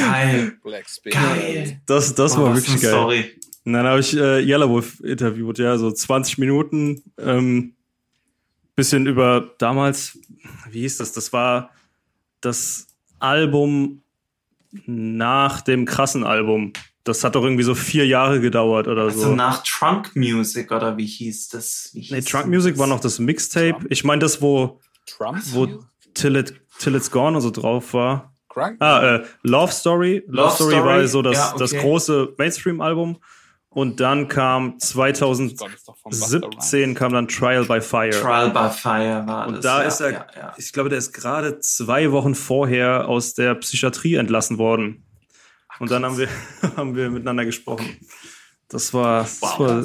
geil, 0.00 0.52
Blackspin. 0.62 1.12
geil. 1.12 1.80
Das, 1.86 2.14
das 2.14 2.36
Oh, 2.36 2.42
war 2.42 2.50
was 2.54 2.62
wirklich 2.66 2.82
geil. 2.82 2.90
Story. 2.90 3.24
Und 3.64 3.72
dann 3.74 3.86
habe 3.86 4.00
ich 4.00 4.16
äh, 4.16 4.40
Yellowwolf 4.40 5.00
interviewt, 5.00 5.58
ja, 5.58 5.76
so 5.76 5.90
20 5.90 6.38
Minuten. 6.38 7.02
Ähm, 7.18 7.74
bisschen 8.74 9.06
über 9.06 9.54
damals, 9.58 10.18
wie 10.70 10.80
hieß 10.80 10.98
das? 10.98 11.12
Das 11.12 11.32
war 11.32 11.70
das 12.40 12.86
Album 13.18 14.02
nach 14.86 15.60
dem 15.60 15.84
krassen 15.84 16.24
Album. 16.24 16.72
Das 17.08 17.24
hat 17.24 17.34
doch 17.34 17.42
irgendwie 17.42 17.62
so 17.64 17.74
vier 17.74 18.06
Jahre 18.06 18.40
gedauert 18.40 18.86
oder 18.86 19.02
Also 19.04 19.20
so. 19.20 19.34
nach 19.34 19.62
Trunk 19.64 20.14
Music 20.14 20.70
oder 20.70 20.96
wie 20.96 21.06
hieß 21.06 21.48
das? 21.48 21.90
Wie 21.94 22.02
hieß 22.02 22.10
nee, 22.10 22.20
Trunk 22.20 22.46
Music 22.46 22.74
das? 22.74 22.80
war 22.80 22.86
noch 22.86 23.00
das 23.00 23.18
Mixtape. 23.18 23.78
Ich 23.88 24.04
meine, 24.04 24.20
das, 24.20 24.42
wo, 24.42 24.80
Trump? 25.06 25.38
wo 25.52 25.66
Till, 26.14 26.36
It, 26.36 26.54
Till 26.78 26.94
It's 26.94 27.10
Gone 27.10 27.36
und 27.36 27.42
so 27.42 27.50
drauf 27.50 27.94
war. 27.94 28.34
Crunk? 28.48 28.76
Ah, 28.80 29.16
äh, 29.16 29.24
Love 29.42 29.72
Story. 29.72 30.22
Love, 30.26 30.42
Love 30.42 30.54
Story, 30.54 30.72
Story, 30.74 30.86
war 30.86 31.06
so 31.06 31.22
das, 31.22 31.36
ja, 31.36 31.48
okay. 31.50 31.58
das 31.58 31.72
große 31.72 32.34
Mainstream-Album. 32.36 33.18
Und 33.70 34.00
dann 34.00 34.28
kam 34.28 34.78
2000 34.78 35.56
Gott, 35.58 35.74
ist 35.74 35.86
doch 35.86 35.96
von 35.98 36.10
Busta 36.10 36.38
Rhymes. 36.38 36.70
17 36.70 36.94
kam 36.94 37.12
dann 37.12 37.28
Trial 37.28 37.64
by 37.64 37.80
Fire. 37.80 38.10
Trial 38.10 38.50
by 38.50 38.70
Fire 38.70 39.24
war 39.26 39.46
und 39.46 39.56
das. 39.56 39.62
da 39.62 39.82
ja, 39.82 39.88
ist 39.88 40.00
er, 40.00 40.12
Ja, 40.12 40.26
ja. 40.36 40.54
ich 40.56 40.72
glaube, 40.72 40.88
der 40.88 40.98
ist 40.98 41.12
gerade 41.12 41.60
zwei 41.60 42.10
Wochen 42.10 42.34
vorher 42.34 43.08
aus 43.08 43.34
der 43.34 43.54
Psychiatrie 43.56 44.14
entlassen 44.14 44.58
worden. 44.58 45.04
Und 45.78 45.90
dann 45.90 46.04
haben 46.04 46.18
wir, 46.18 46.28
haben 46.76 46.96
wir 46.96 47.10
miteinander 47.10 47.44
gesprochen. 47.44 47.96
Das 48.68 48.92
war, 48.94 49.22
das 49.22 49.40
Wow. 49.42 49.58
war 49.60 49.84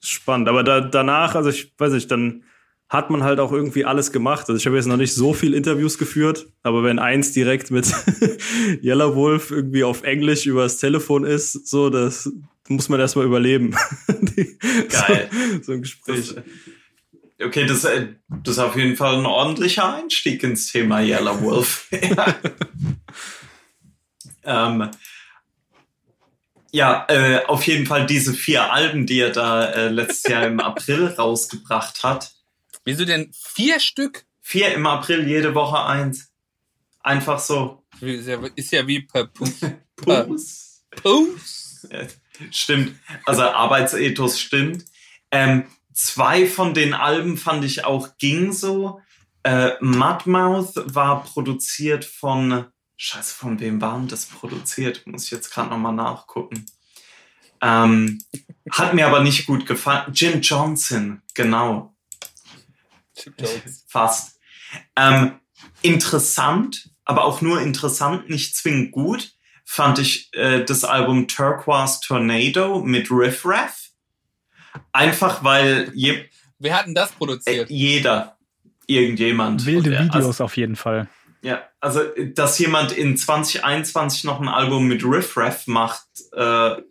spannend. 0.00 0.48
Aber 0.48 0.62
da, 0.64 0.80
danach, 0.80 1.34
also 1.34 1.50
ich 1.50 1.72
weiß 1.78 1.92
nicht, 1.92 2.10
dann 2.10 2.44
hat 2.88 3.08
man 3.08 3.22
halt 3.22 3.38
auch 3.38 3.52
irgendwie 3.52 3.84
alles 3.84 4.10
gemacht. 4.10 4.48
Also 4.48 4.56
ich 4.56 4.66
habe 4.66 4.76
jetzt 4.76 4.86
noch 4.86 4.96
nicht 4.96 5.14
so 5.14 5.32
viel 5.32 5.54
Interviews 5.54 5.96
geführt, 5.96 6.46
aber 6.64 6.82
wenn 6.82 6.98
eins 6.98 7.32
direkt 7.32 7.70
mit 7.70 7.86
Yellow 8.82 9.14
Wolf 9.14 9.52
irgendwie 9.52 9.84
auf 9.84 10.02
Englisch 10.02 10.46
übers 10.46 10.78
Telefon 10.78 11.24
ist, 11.24 11.68
so, 11.68 11.88
das 11.88 12.30
muss 12.68 12.88
man 12.88 12.98
erstmal 12.98 13.26
überleben. 13.26 13.76
Geil. 14.90 15.30
So, 15.30 15.62
so 15.62 15.72
ein 15.72 15.82
Gespräch. 15.82 16.34
Das, 16.34 17.46
okay, 17.46 17.64
das, 17.66 17.84
äh, 17.84 18.08
das 18.42 18.56
ist 18.56 18.58
auf 18.58 18.76
jeden 18.76 18.96
Fall 18.96 19.18
ein 19.18 19.26
ordentlicher 19.26 19.94
Einstieg 19.94 20.42
ins 20.42 20.72
Thema 20.72 21.00
Yellow 21.00 21.40
Wolf. 21.42 21.86
ja, 21.92 22.34
ähm, 24.44 24.90
ja 26.72 27.06
äh, 27.08 27.44
auf 27.46 27.66
jeden 27.66 27.86
Fall 27.86 28.06
diese 28.06 28.34
vier 28.34 28.72
Alben, 28.72 29.06
die 29.06 29.20
er 29.20 29.30
da 29.30 29.64
äh, 29.64 29.88
letztes 29.88 30.30
Jahr 30.30 30.46
im 30.46 30.60
April 30.60 31.06
rausgebracht 31.06 32.02
hat. 32.02 32.32
Wieso 32.84 33.04
denn 33.04 33.30
vier 33.32 33.80
Stück? 33.80 34.24
Vier 34.40 34.74
im 34.74 34.86
April, 34.86 35.28
jede 35.28 35.54
Woche 35.54 35.84
eins. 35.84 36.32
Einfach 37.00 37.38
so. 37.38 37.84
Ist 38.00 38.26
ja, 38.26 38.38
ist 38.56 38.72
ja 38.72 38.86
wie 38.86 39.00
per. 39.00 39.26
Puss. 39.26 39.60
Ja, 41.90 42.06
Stimmt. 42.50 42.98
Also 43.26 43.42
Arbeitsethos 43.42 44.40
stimmt. 44.40 44.84
Ähm, 45.30 45.64
zwei 45.92 46.46
von 46.46 46.74
den 46.74 46.94
Alben 46.94 47.36
fand 47.36 47.64
ich 47.64 47.84
auch 47.84 48.16
ging 48.18 48.52
so. 48.52 49.00
Äh, 49.42 49.72
Mudmouth 49.80 50.72
war 50.86 51.22
produziert 51.24 52.04
von. 52.04 52.66
Scheiße, 53.02 53.34
von 53.34 53.58
wem 53.60 53.80
waren 53.80 54.08
das 54.08 54.26
produziert? 54.26 55.06
Muss 55.06 55.24
ich 55.24 55.30
jetzt 55.30 55.50
gerade 55.50 55.70
nochmal 55.70 55.94
nachgucken. 55.94 56.66
Ähm, 57.62 58.22
hat 58.70 58.92
mir 58.92 59.06
aber 59.06 59.20
nicht 59.22 59.46
gut 59.46 59.64
gefallen. 59.64 60.12
Jim 60.12 60.42
Johnson, 60.42 61.22
genau. 61.32 61.96
Fast. 63.86 64.38
Ähm, 64.96 65.40
interessant, 65.80 66.90
aber 67.06 67.24
auch 67.24 67.40
nur 67.40 67.62
interessant, 67.62 68.28
nicht 68.28 68.54
zwingend 68.54 68.92
gut, 68.92 69.32
fand 69.64 69.98
ich 69.98 70.28
äh, 70.34 70.62
das 70.62 70.84
Album 70.84 71.26
Turquoise 71.26 72.00
Tornado 72.06 72.82
mit 72.82 73.10
Riff 73.10 73.46
Raff. 73.46 73.92
Einfach 74.92 75.42
weil 75.42 75.90
je, 75.94 76.26
Wer 76.58 76.76
hat 76.76 76.86
denn 76.86 76.94
das 76.94 77.12
äh, 77.12 77.14
produziert? 77.14 77.70
jeder, 77.70 78.36
irgendjemand. 78.86 79.64
Wilde 79.64 79.90
Videos 79.90 80.26
Also, 80.26 80.44
auf 80.44 80.58
jeden 80.58 80.76
Fall. 80.76 81.08
ja, 81.40 81.62
also 81.80 82.00
dass 82.34 82.58
jemand 82.58 82.92
in 82.92 83.16
2021 83.16 84.24
noch 84.24 84.40
ein 84.40 84.48
Album 84.48 84.86
mit 84.86 85.04
Riff 85.04 85.36
Raff 85.36 85.66
macht, 85.66 86.06
äh, 86.32 86.36
Das 86.38 86.82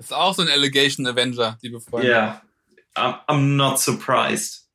ist 0.00 0.12
auch 0.12 0.34
so 0.34 0.42
ein 0.42 0.48
Allegation 0.48 1.06
Avenger, 1.06 1.58
liebe 1.62 1.80
Freunde. 1.80 2.08
Ja, 2.08 2.42
yeah. 2.96 3.24
I'm 3.28 3.56
not 3.56 3.78
surprised. 3.78 4.66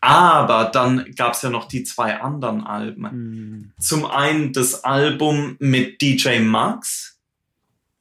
Aber 0.00 0.64
dann 0.64 1.14
gab 1.14 1.34
es 1.34 1.42
ja 1.42 1.50
noch 1.50 1.68
die 1.68 1.84
zwei 1.84 2.20
anderen 2.20 2.66
Alben. 2.66 3.02
Mhm. 3.02 3.72
Zum 3.78 4.04
einen 4.04 4.52
das 4.52 4.82
Album 4.82 5.56
mit 5.60 6.02
DJ 6.02 6.40
Max, 6.40 7.18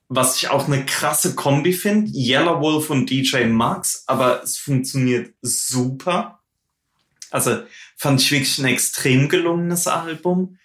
was 0.09 0.37
ich 0.37 0.49
auch 0.49 0.65
eine 0.65 0.83
krasse 0.85 1.35
Kombi 1.35 1.73
finde. 1.73 2.11
Yellow 2.11 2.59
Wolf 2.59 2.89
und 2.89 3.09
DJ 3.09 3.45
Max, 3.45 4.03
aber 4.07 4.41
es 4.41 4.57
funktioniert 4.57 5.33
super. 5.43 6.39
Also 7.29 7.61
fand 7.95 8.19
ich 8.19 8.31
wirklich 8.31 8.57
ein 8.57 8.65
extrem 8.65 9.29
gelungenes 9.29 9.85
Album. 9.87 10.57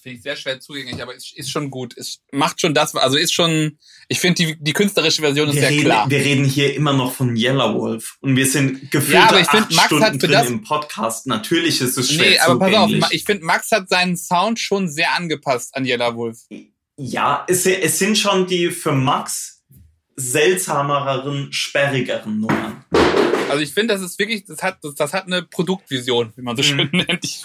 Finde 0.00 0.16
ich 0.18 0.22
sehr 0.22 0.36
schwer 0.36 0.60
zugänglich, 0.60 1.02
aber 1.02 1.12
ist, 1.14 1.36
ist 1.36 1.50
schon 1.50 1.70
gut. 1.70 1.96
Es 1.96 2.20
macht 2.30 2.60
schon 2.60 2.72
das, 2.72 2.94
also 2.94 3.16
ist 3.16 3.32
schon, 3.32 3.78
ich 4.06 4.20
finde 4.20 4.44
die, 4.44 4.56
die 4.62 4.72
künstlerische 4.72 5.22
Version 5.22 5.48
ist 5.48 5.56
wir 5.56 5.62
sehr 5.62 5.70
reden, 5.70 5.84
klar. 5.84 6.08
Wir 6.08 6.20
reden 6.20 6.44
hier 6.44 6.74
immer 6.76 6.92
noch 6.92 7.12
von 7.12 7.36
Yellow 7.36 7.74
Wolf 7.74 8.16
und 8.20 8.36
wir 8.36 8.46
sind 8.46 8.90
gefühlt 8.92 9.14
Ja, 9.14 9.28
aber 9.28 9.40
ich 9.40 9.48
acht 9.48 9.56
find, 9.66 9.72
Max 9.72 9.86
Stunden 9.86 10.04
hat 10.04 10.12
für 10.12 10.18
drin 10.18 10.30
das- 10.30 10.48
im 10.48 10.62
Podcast. 10.62 11.26
Natürlich 11.26 11.80
ist 11.80 11.98
es 11.98 12.12
schwer 12.12 12.30
Nee, 12.30 12.38
aber 12.38 12.58
pass 12.60 12.74
auf, 12.74 12.86
zugänglich. 12.86 13.10
Ich 13.10 13.24
finde, 13.24 13.44
Max 13.44 13.70
hat 13.72 13.88
seinen 13.88 14.16
Sound 14.16 14.60
schon 14.60 14.88
sehr 14.88 15.14
angepasst 15.14 15.74
an 15.74 15.84
Yellow 15.84 16.14
Wolf. 16.14 16.38
Ja, 16.96 17.44
es, 17.48 17.66
es 17.66 17.98
sind 17.98 18.16
schon 18.16 18.46
die 18.46 18.70
für 18.70 18.92
Max 18.92 19.62
seltsameren, 20.14 21.52
sperrigeren 21.52 22.40
Nummern. 22.40 22.84
Also 23.48 23.62
ich 23.62 23.72
finde, 23.72 23.94
das 23.94 24.02
ist 24.02 24.18
wirklich, 24.18 24.44
das 24.44 24.62
hat, 24.62 24.78
das, 24.82 24.94
das 24.94 25.12
hat 25.12 25.26
eine 25.26 25.42
Produktvision, 25.42 26.32
wie 26.36 26.42
man 26.42 26.56
so 26.56 26.62
schön 26.62 26.88
nennt. 26.92 27.24
Ich 27.24 27.44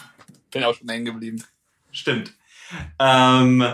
bin 0.51 0.63
auch 0.63 0.75
schon 0.75 0.87
hängen 0.89 1.05
geblieben. 1.05 1.43
Stimmt. 1.91 2.33
Ähm, 2.99 3.65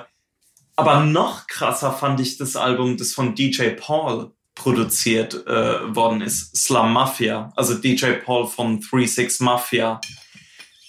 aber 0.76 1.02
noch 1.02 1.48
krasser 1.48 1.92
fand 1.92 2.20
ich 2.20 2.38
das 2.38 2.56
Album, 2.56 2.98
das 2.98 3.12
von 3.12 3.36
DJ 3.36 3.70
Paul 3.70 4.32
produziert 4.56 5.46
äh, 5.48 5.96
worden 5.96 6.22
ist, 6.22 6.56
Slum 6.56 6.94
Mafia, 6.94 7.52
also 7.56 7.76
DJ 7.76 8.14
Paul 8.24 8.48
von 8.48 8.82
36 8.82 9.40
Mafia. 9.42 10.02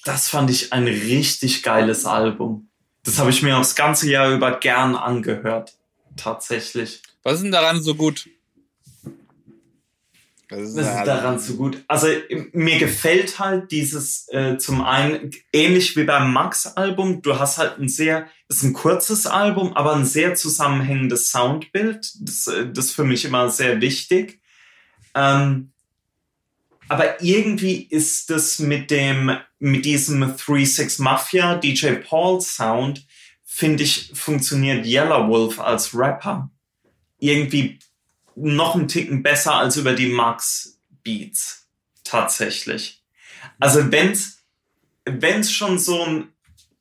Das 0.05 0.29
fand 0.29 0.51
ich 0.51 0.73
ein 0.73 0.85
richtig 0.85 1.63
geiles 1.63 2.05
Album. 2.07 2.69
Das 3.05 3.19
habe 3.19 3.31
ich 3.31 3.43
mir 3.43 3.57
aufs 3.59 3.75
ganze 3.75 4.11
Jahr 4.11 4.31
über 4.31 4.59
gern 4.59 4.97
angehört. 4.97 5.75
Tatsächlich. 6.17 7.03
Was 7.23 7.35
ist 7.35 7.43
denn 7.43 7.53
daran 7.53 7.83
so 7.83 7.95
gut? 7.95 8.29
Das 10.51 10.75
Was 10.75 10.99
ist 10.99 11.07
daran 11.07 11.39
so 11.39 11.55
gut? 11.55 11.85
Also 11.87 12.09
mir 12.53 12.79
gefällt 12.79 13.39
halt 13.39 13.71
dieses 13.71 14.27
äh, 14.31 14.59
zum 14.59 14.83
einen 14.83 15.31
ähnlich 15.53 15.97
wie 15.97 16.03
beim 16.03 16.33
Max-Album. 16.33 17.23
Du 17.23 17.39
hast 17.39 17.59
halt 17.59 17.79
ein 17.79 17.89
sehr, 17.89 18.27
ist 18.49 18.65
ein 18.65 18.73
kurzes 18.73 19.27
Album, 19.27 19.77
aber 19.77 19.95
ein 19.95 20.05
sehr 20.05 20.35
zusammenhängendes 20.35 21.31
Soundbild. 21.31 22.13
Das, 22.21 22.49
äh, 22.49 22.67
das 22.73 22.87
ist 22.87 22.93
für 22.93 23.05
mich 23.05 23.25
immer 23.25 23.49
sehr 23.49 23.81
wichtig. 23.81 24.41
Ähm, 25.15 25.73
aber 26.89 27.23
irgendwie 27.23 27.83
ist 27.85 28.31
das 28.31 28.59
mit 28.59 28.91
dem, 28.91 29.37
mit 29.61 29.85
diesem 29.85 30.25
3-6 30.25 31.01
Mafia 31.01 31.55
DJ 31.55 31.93
Paul 32.05 32.41
Sound, 32.41 33.07
finde 33.45 33.85
ich, 33.85 34.11
funktioniert 34.15 34.85
Yellow 34.85 35.29
Wolf 35.29 35.61
als 35.61 35.95
Rapper 35.97 36.51
irgendwie 37.21 37.79
noch 38.41 38.75
einen 38.75 38.89
Ticken 38.89 39.23
besser 39.23 39.55
als 39.55 39.77
über 39.77 39.93
die 39.93 40.09
Max 40.09 40.81
Beats. 41.03 41.69
Tatsächlich. 42.05 43.03
Also 43.59 43.91
wenn's, 43.93 44.43
wenn's 45.05 45.53
schon 45.53 45.79
so 45.79 46.03
ein 46.03 46.33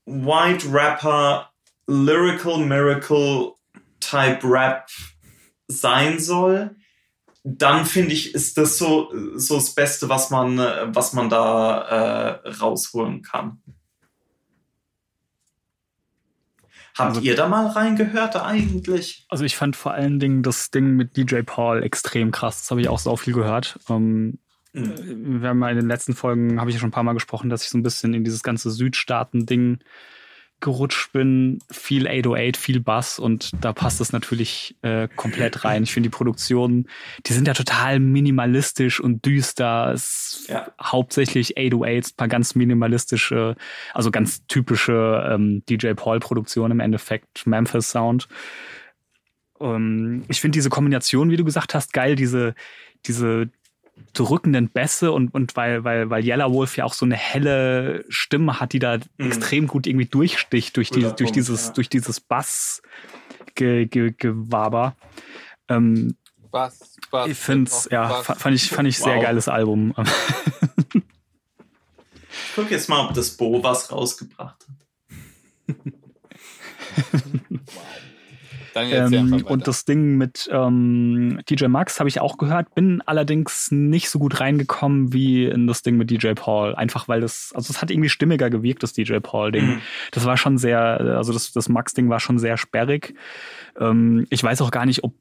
White 0.05 0.71
Rapper 0.71 1.51
Lyrical 1.87 2.59
Miracle 2.59 3.53
Type 3.99 4.39
Rap 4.43 4.89
sein 5.67 6.19
soll, 6.19 6.75
dann 7.43 7.85
finde 7.85 8.13
ich, 8.13 8.33
ist 8.33 8.57
das 8.57 8.77
so, 8.77 9.11
so 9.35 9.55
das 9.55 9.73
Beste, 9.73 10.09
was 10.09 10.29
man, 10.29 10.57
was 10.57 11.13
man 11.13 11.29
da 11.29 12.39
äh, 12.43 12.49
rausholen 12.49 13.21
kann. 13.21 13.61
Habt 16.99 17.09
Also- 17.17 17.21
ihr 17.21 17.35
da 17.35 17.47
mal 17.47 17.67
reingehört 17.67 18.35
eigentlich? 18.35 19.25
Also 19.29 19.43
ich 19.45 19.55
fand 19.55 19.75
vor 19.75 19.93
allen 19.93 20.19
Dingen 20.19 20.43
das 20.43 20.69
Ding 20.71 20.95
mit 20.95 21.17
DJ 21.17 21.41
Paul 21.45 21.83
extrem 21.83 22.31
krass. 22.31 22.61
Das 22.61 22.71
habe 22.71 22.81
ich 22.81 22.89
auch 22.89 22.99
so 22.99 23.15
viel 23.15 23.33
gehört. 23.33 23.79
Ähm, 23.89 24.39
Mhm. 24.73 25.41
wir 25.41 25.49
haben 25.49 25.63
in 25.63 25.75
den 25.77 25.87
letzten 25.87 26.13
Folgen, 26.13 26.59
habe 26.59 26.69
ich 26.69 26.75
ja 26.75 26.79
schon 26.79 26.89
ein 26.89 26.93
paar 26.93 27.03
Mal 27.03 27.13
gesprochen, 27.13 27.49
dass 27.49 27.63
ich 27.63 27.69
so 27.69 27.77
ein 27.77 27.83
bisschen 27.83 28.13
in 28.13 28.23
dieses 28.23 28.43
ganze 28.43 28.69
Südstaaten-Ding 28.69 29.79
gerutscht 30.61 31.11
bin. 31.11 31.59
Viel 31.71 32.07
808, 32.07 32.57
viel 32.57 32.79
Bass 32.79 33.19
und 33.19 33.51
da 33.63 33.73
passt 33.73 34.01
es 34.01 34.11
natürlich 34.11 34.75
äh, 34.81 35.07
komplett 35.15 35.63
rein. 35.63 35.83
Ich 35.83 35.93
finde 35.93 36.09
die 36.09 36.15
Produktionen, 36.15 36.87
die 37.25 37.33
sind 37.33 37.47
ja 37.47 37.53
total 37.53 37.99
minimalistisch 37.99 38.99
und 38.99 39.25
düster. 39.25 39.91
Es 39.93 40.39
ist 40.41 40.49
Ja. 40.49 40.67
hauptsächlich 40.81 41.57
808s, 41.57 42.15
paar 42.15 42.27
ganz 42.27 42.55
minimalistische, 42.55 43.55
also 43.93 44.11
ganz 44.11 44.45
typische 44.47 45.29
ähm, 45.31 45.63
DJ 45.69 45.93
Paul-Produktionen 45.93 46.71
im 46.71 46.79
Endeffekt, 46.79 47.45
Memphis 47.47 47.91
Sound. 47.91 48.27
Ähm, 49.59 50.23
ich 50.27 50.41
finde 50.41 50.57
diese 50.57 50.69
Kombination, 50.69 51.29
wie 51.31 51.37
du 51.37 51.45
gesagt 51.45 51.73
hast, 51.73 51.93
geil, 51.93 52.15
diese, 52.15 52.55
diese 53.05 53.49
drückenden 54.13 54.69
Bässe 54.69 55.11
und, 55.11 55.33
und 55.33 55.55
weil, 55.55 55.83
weil, 55.83 56.09
weil 56.09 56.25
Yellow 56.25 56.51
Wolf 56.53 56.75
ja 56.77 56.85
auch 56.85 56.93
so 56.93 57.05
eine 57.05 57.15
helle 57.15 58.03
Stimme 58.09 58.59
hat, 58.59 58.73
die 58.73 58.79
da 58.79 58.97
extrem 59.17 59.67
gut 59.67 59.87
irgendwie 59.87 60.05
durchsticht 60.07 60.75
durch, 60.77 60.89
die, 60.89 61.01
durch 61.01 61.15
Punkt, 61.17 61.35
dieses, 61.35 61.67
ja. 61.67 61.73
durch 61.73 61.89
dieses 61.89 62.19
Bass-Gewaber. 63.55 64.95
Ähm, 65.67 66.15
Was, 66.51 66.95
was, 67.11 67.29
ich 67.29 67.37
finde 67.37 67.69
es, 67.69 67.87
ja, 67.91 68.09
fa- 68.23 68.35
fand 68.35 68.55
ich, 68.55 68.69
fand 68.69 68.87
ich 68.87 68.97
sehr 68.97 69.15
Wow. 69.17 69.23
geiles 69.23 69.47
Album. 69.47 69.93
Ich 72.31 72.55
guck 72.55 72.71
jetzt 72.71 72.89
mal, 72.89 73.05
ob 73.07 73.13
das 73.13 73.37
Bo 73.37 73.61
was 73.63 73.91
rausgebracht 73.91 74.65
hat. 74.67 75.75
Ja, 77.51 78.08
Ähm, 78.83 79.45
und 79.45 79.67
das 79.67 79.85
Ding 79.85 80.17
mit 80.17 80.49
ähm, 80.51 81.39
DJ 81.49 81.67
Max 81.67 81.99
habe 81.99 82.09
ich 82.09 82.19
auch 82.19 82.37
gehört, 82.37 82.73
bin 82.75 83.01
allerdings 83.05 83.71
nicht 83.71 84.09
so 84.09 84.19
gut 84.19 84.39
reingekommen 84.39 85.13
wie 85.13 85.45
in 85.45 85.67
das 85.67 85.81
Ding 85.81 85.97
mit 85.97 86.09
DJ 86.11 86.33
Paul. 86.33 86.75
Einfach 86.75 87.07
weil 87.07 87.21
das, 87.21 87.51
also 87.55 87.71
es 87.71 87.81
hat 87.81 87.91
irgendwie 87.91 88.09
stimmiger 88.09 88.49
gewirkt, 88.49 88.83
das 88.83 88.93
DJ 88.93 89.17
Paul-Ding. 89.19 89.65
Mhm. 89.65 89.81
Das 90.11 90.25
war 90.25 90.37
schon 90.37 90.57
sehr, 90.57 90.79
also 90.79 91.33
das, 91.33 91.51
das 91.51 91.69
Max-Ding 91.69 92.09
war 92.09 92.19
schon 92.19 92.39
sehr 92.39 92.57
sperrig. 92.57 93.15
Ähm, 93.79 94.25
ich 94.29 94.43
weiß 94.43 94.61
auch 94.61 94.71
gar 94.71 94.85
nicht, 94.85 95.03
ob 95.03 95.13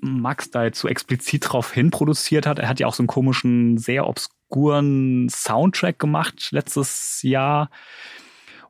Max 0.00 0.50
da 0.50 0.64
jetzt 0.64 0.78
so 0.78 0.88
explizit 0.88 1.46
drauf 1.48 1.72
hin 1.72 1.90
produziert 1.90 2.46
hat. 2.46 2.58
Er 2.58 2.68
hat 2.68 2.80
ja 2.80 2.86
auch 2.86 2.94
so 2.94 3.02
einen 3.02 3.08
komischen, 3.08 3.78
sehr 3.78 4.06
obskuren 4.06 5.28
Soundtrack 5.28 5.98
gemacht 5.98 6.48
letztes 6.50 7.20
Jahr. 7.22 7.70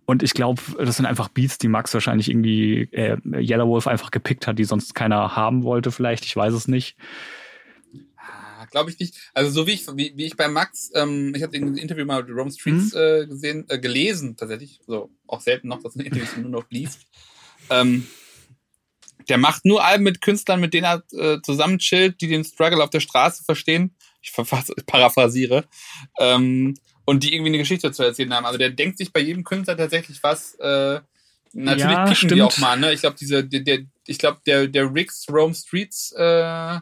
Und 0.06 0.22
ich 0.22 0.34
glaube, 0.34 0.62
das 0.78 0.96
sind 0.96 1.06
einfach 1.06 1.28
Beats, 1.28 1.58
die 1.58 1.68
Max 1.68 1.92
wahrscheinlich 1.92 2.30
irgendwie 2.30 2.88
äh, 2.92 3.18
Yellow 3.24 3.68
Wolf 3.68 3.88
einfach 3.88 4.12
gepickt 4.12 4.46
hat, 4.46 4.58
die 4.58 4.64
sonst 4.64 4.94
keiner 4.94 5.34
haben 5.34 5.64
wollte, 5.64 5.90
vielleicht. 5.90 6.24
Ich 6.24 6.36
weiß 6.36 6.54
es 6.54 6.68
nicht. 6.68 6.96
Glaube 8.70 8.90
ich 8.90 8.98
nicht. 8.98 9.14
Also 9.32 9.50
so 9.50 9.66
wie 9.66 9.72
ich, 9.72 9.86
wie, 9.96 10.12
wie 10.16 10.24
ich 10.24 10.36
bei 10.36 10.48
Max, 10.48 10.90
ähm, 10.94 11.32
ich 11.34 11.42
hatte 11.42 11.56
ein 11.56 11.76
Interview 11.76 12.04
mal 12.04 12.22
mit 12.22 12.36
Rome 12.36 12.50
Streets 12.50 12.92
äh, 12.94 13.26
gesehen, 13.26 13.64
äh, 13.68 13.78
gelesen 13.78 14.36
tatsächlich. 14.36 14.80
So 14.86 15.10
auch 15.26 15.40
selten 15.40 15.68
noch, 15.68 15.82
dass 15.82 15.96
ein 15.96 16.00
Interview 16.00 16.42
nur 16.42 16.50
noch 16.50 16.70
liest. 16.70 17.06
Ähm, 17.70 18.06
der 19.28 19.38
macht 19.38 19.64
nur 19.64 19.84
Alben 19.84 20.04
mit 20.04 20.20
Künstlern, 20.20 20.60
mit 20.60 20.74
denen 20.74 20.84
er 20.84 21.02
äh, 21.12 21.40
zusammen 21.42 21.78
chillt, 21.78 22.20
die 22.20 22.28
den 22.28 22.44
Struggle 22.44 22.82
auf 22.82 22.90
der 22.90 23.00
Straße 23.00 23.44
verstehen. 23.44 23.94
Ich 24.20 24.32
paraphrasiere. 24.86 25.64
Ähm, 26.18 26.74
und 27.06 27.22
die 27.22 27.32
irgendwie 27.34 27.50
eine 27.50 27.58
Geschichte 27.58 27.90
zu 27.92 28.02
erzählen 28.02 28.34
haben. 28.34 28.44
Also 28.44 28.58
der 28.58 28.70
denkt 28.70 28.98
sich 28.98 29.12
bei 29.12 29.20
jedem 29.20 29.44
Künstler 29.44 29.76
tatsächlich 29.76 30.22
was. 30.22 30.54
Äh, 30.56 31.00
natürlich 31.54 31.96
Ja, 31.96 32.04
picken 32.04 32.28
die 32.28 32.42
auch 32.42 32.58
mal. 32.58 32.78
Ne? 32.78 32.92
Ich 32.92 33.00
glaube, 33.00 33.16
diese, 33.18 33.42
der, 33.44 33.60
der, 33.60 33.78
ich 34.06 34.18
glaube, 34.18 34.40
der, 34.46 34.66
der 34.66 34.92
Riggs 34.92 35.26
Rome 35.30 35.54
Streets 35.54 36.12
äh, 36.12 36.78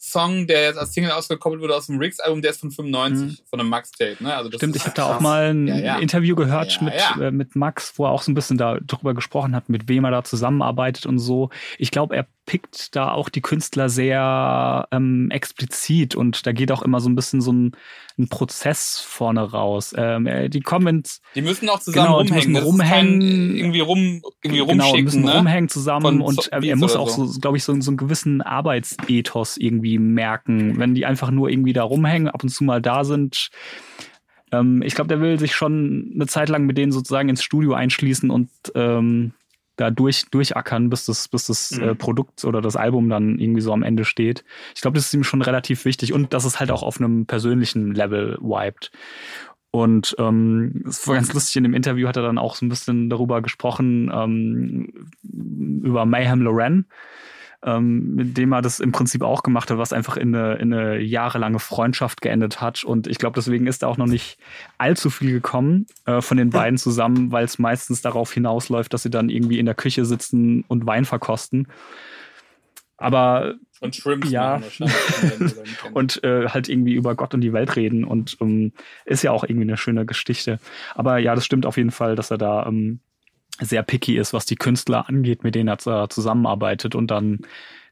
Song, 0.00 0.46
der 0.46 0.62
jetzt 0.62 0.78
als 0.78 0.94
Single 0.94 1.10
ausgekoppelt 1.10 1.60
wurde 1.60 1.74
aus 1.74 1.86
dem 1.86 1.98
Riggs-Album, 1.98 2.40
der 2.40 2.52
ist 2.52 2.60
von 2.60 2.70
95, 2.70 3.42
von 3.50 3.58
einem 3.60 3.68
Max-Tape. 3.68 4.16
Ne? 4.20 4.34
Also 4.34 4.48
das 4.48 4.60
Stimmt, 4.60 4.76
ich 4.76 4.84
habe 4.84 4.94
da 4.94 5.16
auch 5.16 5.20
mal 5.20 5.50
ein 5.50 5.66
Ja, 5.66 5.76
ja. 5.76 5.98
Interview 5.98 6.36
gehört 6.36 6.80
Ja, 6.80 6.82
mit. 6.84 6.94
Äh, 7.20 7.30
mit 7.32 7.56
Max, 7.56 7.94
wo 7.96 8.06
er 8.06 8.10
auch 8.10 8.22
so 8.22 8.30
ein 8.30 8.34
bisschen 8.34 8.58
darüber 8.58 9.12
gesprochen 9.12 9.56
hat, 9.56 9.68
mit 9.68 9.88
wem 9.88 10.04
er 10.04 10.12
da 10.12 10.22
zusammenarbeitet 10.22 11.04
und 11.06 11.18
so. 11.18 11.50
Ich 11.78 11.90
glaube, 11.90 12.14
er 12.14 12.28
pickt 12.48 12.96
da 12.96 13.12
auch 13.12 13.28
die 13.28 13.42
Künstler 13.42 13.90
sehr 13.90 14.88
ähm, 14.90 15.30
explizit 15.30 16.14
und 16.16 16.46
da 16.46 16.52
geht 16.52 16.72
auch 16.72 16.80
immer 16.80 16.98
so 16.98 17.10
ein 17.10 17.14
bisschen 17.14 17.42
so 17.42 17.52
ein, 17.52 17.72
ein 18.18 18.28
Prozess 18.28 18.98
vorne 19.00 19.42
raus. 19.42 19.94
Ähm, 19.96 20.26
äh, 20.26 20.48
die 20.48 20.60
kommen 20.60 20.86
ins, 20.86 21.20
Die 21.34 21.42
müssen 21.42 21.68
auch 21.68 21.78
zusammen 21.78 22.06
Genau, 22.06 22.22
die 22.22 22.28
rumhängen. 22.30 22.52
müssen 22.52 22.64
ist 22.64 22.78
kein 22.88 23.06
rumhängen. 23.06 23.56
irgendwie 23.56 23.80
rum, 23.80 24.22
irgendwie 24.42 24.64
genau, 24.66 24.84
rumschicken. 24.86 25.04
müssen 25.04 25.24
ne? 25.24 25.36
rumhängen 25.36 25.68
zusammen 25.68 26.02
Von 26.02 26.20
und 26.22 26.50
äh, 26.50 26.66
er 26.66 26.76
muss 26.76 26.96
auch 26.96 27.10
so. 27.10 27.26
so, 27.26 27.38
glaube 27.38 27.58
ich, 27.58 27.64
so, 27.64 27.78
so 27.82 27.90
einen 27.90 27.98
gewissen 27.98 28.40
Arbeitsethos 28.40 29.58
irgendwie 29.58 29.98
merken. 29.98 30.78
Wenn 30.78 30.94
die 30.94 31.04
einfach 31.04 31.30
nur 31.30 31.50
irgendwie 31.50 31.74
da 31.74 31.82
rumhängen, 31.82 32.28
ab 32.28 32.42
und 32.42 32.48
zu 32.48 32.64
mal 32.64 32.80
da 32.80 33.04
sind. 33.04 33.50
Ähm, 34.52 34.80
ich 34.80 34.94
glaube, 34.94 35.08
der 35.08 35.20
will 35.20 35.38
sich 35.38 35.54
schon 35.54 36.12
eine 36.14 36.26
Zeit 36.26 36.48
lang 36.48 36.64
mit 36.64 36.78
denen 36.78 36.92
sozusagen 36.92 37.28
ins 37.28 37.42
Studio 37.42 37.74
einschließen 37.74 38.30
und 38.30 38.48
ähm, 38.74 39.34
da 39.78 39.90
durch, 39.90 40.26
durchackern, 40.30 40.90
bis 40.90 41.06
das, 41.06 41.28
bis 41.28 41.46
das 41.46 41.70
Mhm. 41.70 41.82
äh, 41.82 41.94
Produkt 41.94 42.44
oder 42.44 42.60
das 42.60 42.76
Album 42.76 43.08
dann 43.08 43.38
irgendwie 43.38 43.62
so 43.62 43.72
am 43.72 43.82
Ende 43.82 44.04
steht. 44.04 44.44
Ich 44.74 44.82
glaube, 44.82 44.96
das 44.96 45.06
ist 45.06 45.14
ihm 45.14 45.24
schon 45.24 45.40
relativ 45.40 45.84
wichtig 45.86 46.12
und 46.12 46.34
dass 46.34 46.44
es 46.44 46.60
halt 46.60 46.70
auch 46.70 46.82
auf 46.82 47.00
einem 47.00 47.24
persönlichen 47.26 47.94
Level 47.94 48.36
vibet. 48.40 48.90
Und 49.70 50.16
ähm, 50.18 50.82
es 50.88 51.06
war 51.06 51.14
ganz 51.14 51.32
lustig, 51.32 51.56
in 51.56 51.62
dem 51.62 51.74
Interview 51.74 52.08
hat 52.08 52.16
er 52.16 52.22
dann 52.22 52.38
auch 52.38 52.56
so 52.56 52.64
ein 52.66 52.70
bisschen 52.70 53.08
darüber 53.10 53.40
gesprochen, 53.42 54.10
ähm, 54.12 55.08
über 55.82 56.06
Mayhem 56.06 56.40
Loren, 56.40 56.86
ähm, 57.64 58.14
mit 58.14 58.36
dem 58.36 58.52
er 58.52 58.62
das 58.62 58.78
im 58.78 58.92
Prinzip 58.92 59.22
auch 59.22 59.42
gemacht 59.42 59.70
hat, 59.70 59.78
was 59.78 59.92
einfach 59.92 60.16
in 60.16 60.34
eine, 60.34 60.54
in 60.54 60.72
eine 60.72 61.00
jahrelange 61.00 61.58
Freundschaft 61.58 62.20
geendet 62.20 62.60
hat. 62.60 62.84
Und 62.84 63.06
ich 63.08 63.18
glaube, 63.18 63.34
deswegen 63.34 63.66
ist 63.66 63.82
da 63.82 63.88
auch 63.88 63.96
noch 63.96 64.06
nicht 64.06 64.38
allzu 64.78 65.10
viel 65.10 65.32
gekommen 65.32 65.86
äh, 66.06 66.20
von 66.20 66.36
den 66.36 66.50
beiden 66.50 66.78
zusammen, 66.78 67.32
weil 67.32 67.44
es 67.44 67.58
meistens 67.58 68.00
darauf 68.00 68.32
hinausläuft, 68.32 68.94
dass 68.94 69.02
sie 69.02 69.10
dann 69.10 69.28
irgendwie 69.28 69.58
in 69.58 69.66
der 69.66 69.74
Küche 69.74 70.04
sitzen 70.04 70.64
und 70.68 70.86
Wein 70.86 71.04
verkosten. 71.04 71.66
Aber 72.96 73.54
Und 73.80 73.94
Shrimps 73.94 74.30
Ja. 74.30 74.60
und 75.94 76.22
äh, 76.24 76.48
halt 76.48 76.68
irgendwie 76.68 76.94
über 76.94 77.14
Gott 77.14 77.34
und 77.34 77.40
die 77.40 77.52
Welt 77.52 77.76
reden 77.76 78.04
und 78.04 78.36
ähm, 78.40 78.72
ist 79.04 79.22
ja 79.22 79.30
auch 79.32 79.44
irgendwie 79.44 79.68
eine 79.68 79.76
schöne 79.76 80.04
Geschichte. 80.04 80.58
Aber 80.94 81.18
ja, 81.18 81.34
das 81.34 81.44
stimmt 81.44 81.66
auf 81.66 81.76
jeden 81.76 81.92
Fall, 81.92 82.14
dass 82.16 82.30
er 82.30 82.38
da 82.38 82.66
ähm, 82.66 83.00
sehr 83.60 83.82
picky 83.82 84.16
ist, 84.16 84.32
was 84.32 84.46
die 84.46 84.56
Künstler 84.56 85.08
angeht, 85.08 85.44
mit 85.44 85.54
denen 85.54 85.68
er 85.68 85.78
zu- 85.78 86.08
zusammenarbeitet 86.08 86.94
und 86.94 87.10
dann 87.10 87.40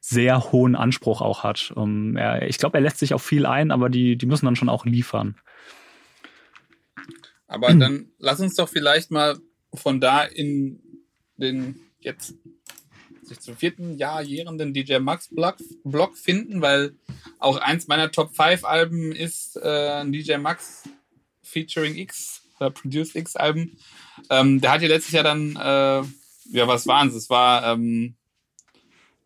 sehr 0.00 0.52
hohen 0.52 0.76
Anspruch 0.76 1.20
auch 1.20 1.42
hat. 1.42 1.72
Ähm, 1.76 2.16
er, 2.16 2.48
ich 2.48 2.58
glaube, 2.58 2.78
er 2.78 2.82
lässt 2.82 2.98
sich 2.98 3.14
auf 3.14 3.22
viel 3.22 3.46
ein, 3.46 3.70
aber 3.70 3.90
die, 3.90 4.16
die 4.16 4.26
müssen 4.26 4.46
dann 4.46 4.56
schon 4.56 4.68
auch 4.68 4.84
liefern. 4.84 5.36
Aber 7.48 7.74
dann 7.74 8.06
lass 8.18 8.40
uns 8.40 8.54
doch 8.54 8.68
vielleicht 8.68 9.10
mal 9.10 9.38
von 9.74 10.00
da 10.00 10.24
in 10.24 10.80
den 11.36 11.76
jetzt 12.00 12.34
sich 13.22 13.40
zum 13.40 13.56
vierten 13.56 13.96
Jahr 13.96 14.22
jährenden 14.22 14.72
DJ 14.72 14.98
Max 14.98 15.28
Blog, 15.30 16.16
finden, 16.16 16.62
weil 16.62 16.94
auch 17.38 17.56
eins 17.58 17.88
meiner 17.88 18.10
Top 18.10 18.34
5 18.34 18.64
Alben 18.64 19.12
ist 19.12 19.56
äh, 19.56 20.00
ein 20.00 20.12
DJ 20.12 20.36
Max 20.36 20.88
featuring 21.42 21.96
X 21.96 22.42
oder 22.58 22.70
Produce 22.70 23.14
X 23.16 23.36
Alben. 23.36 23.76
Ähm, 24.30 24.60
der 24.60 24.70
hat 24.72 24.82
ja 24.82 24.88
letztes 24.88 25.12
Jahr 25.12 25.24
dann, 25.24 25.56
äh, 25.56 26.02
ja, 26.56 26.66
was 26.68 26.86
waren 26.86 27.08
es? 27.08 27.14
Es 27.14 27.30
war 27.30 27.72
ähm, 27.72 28.14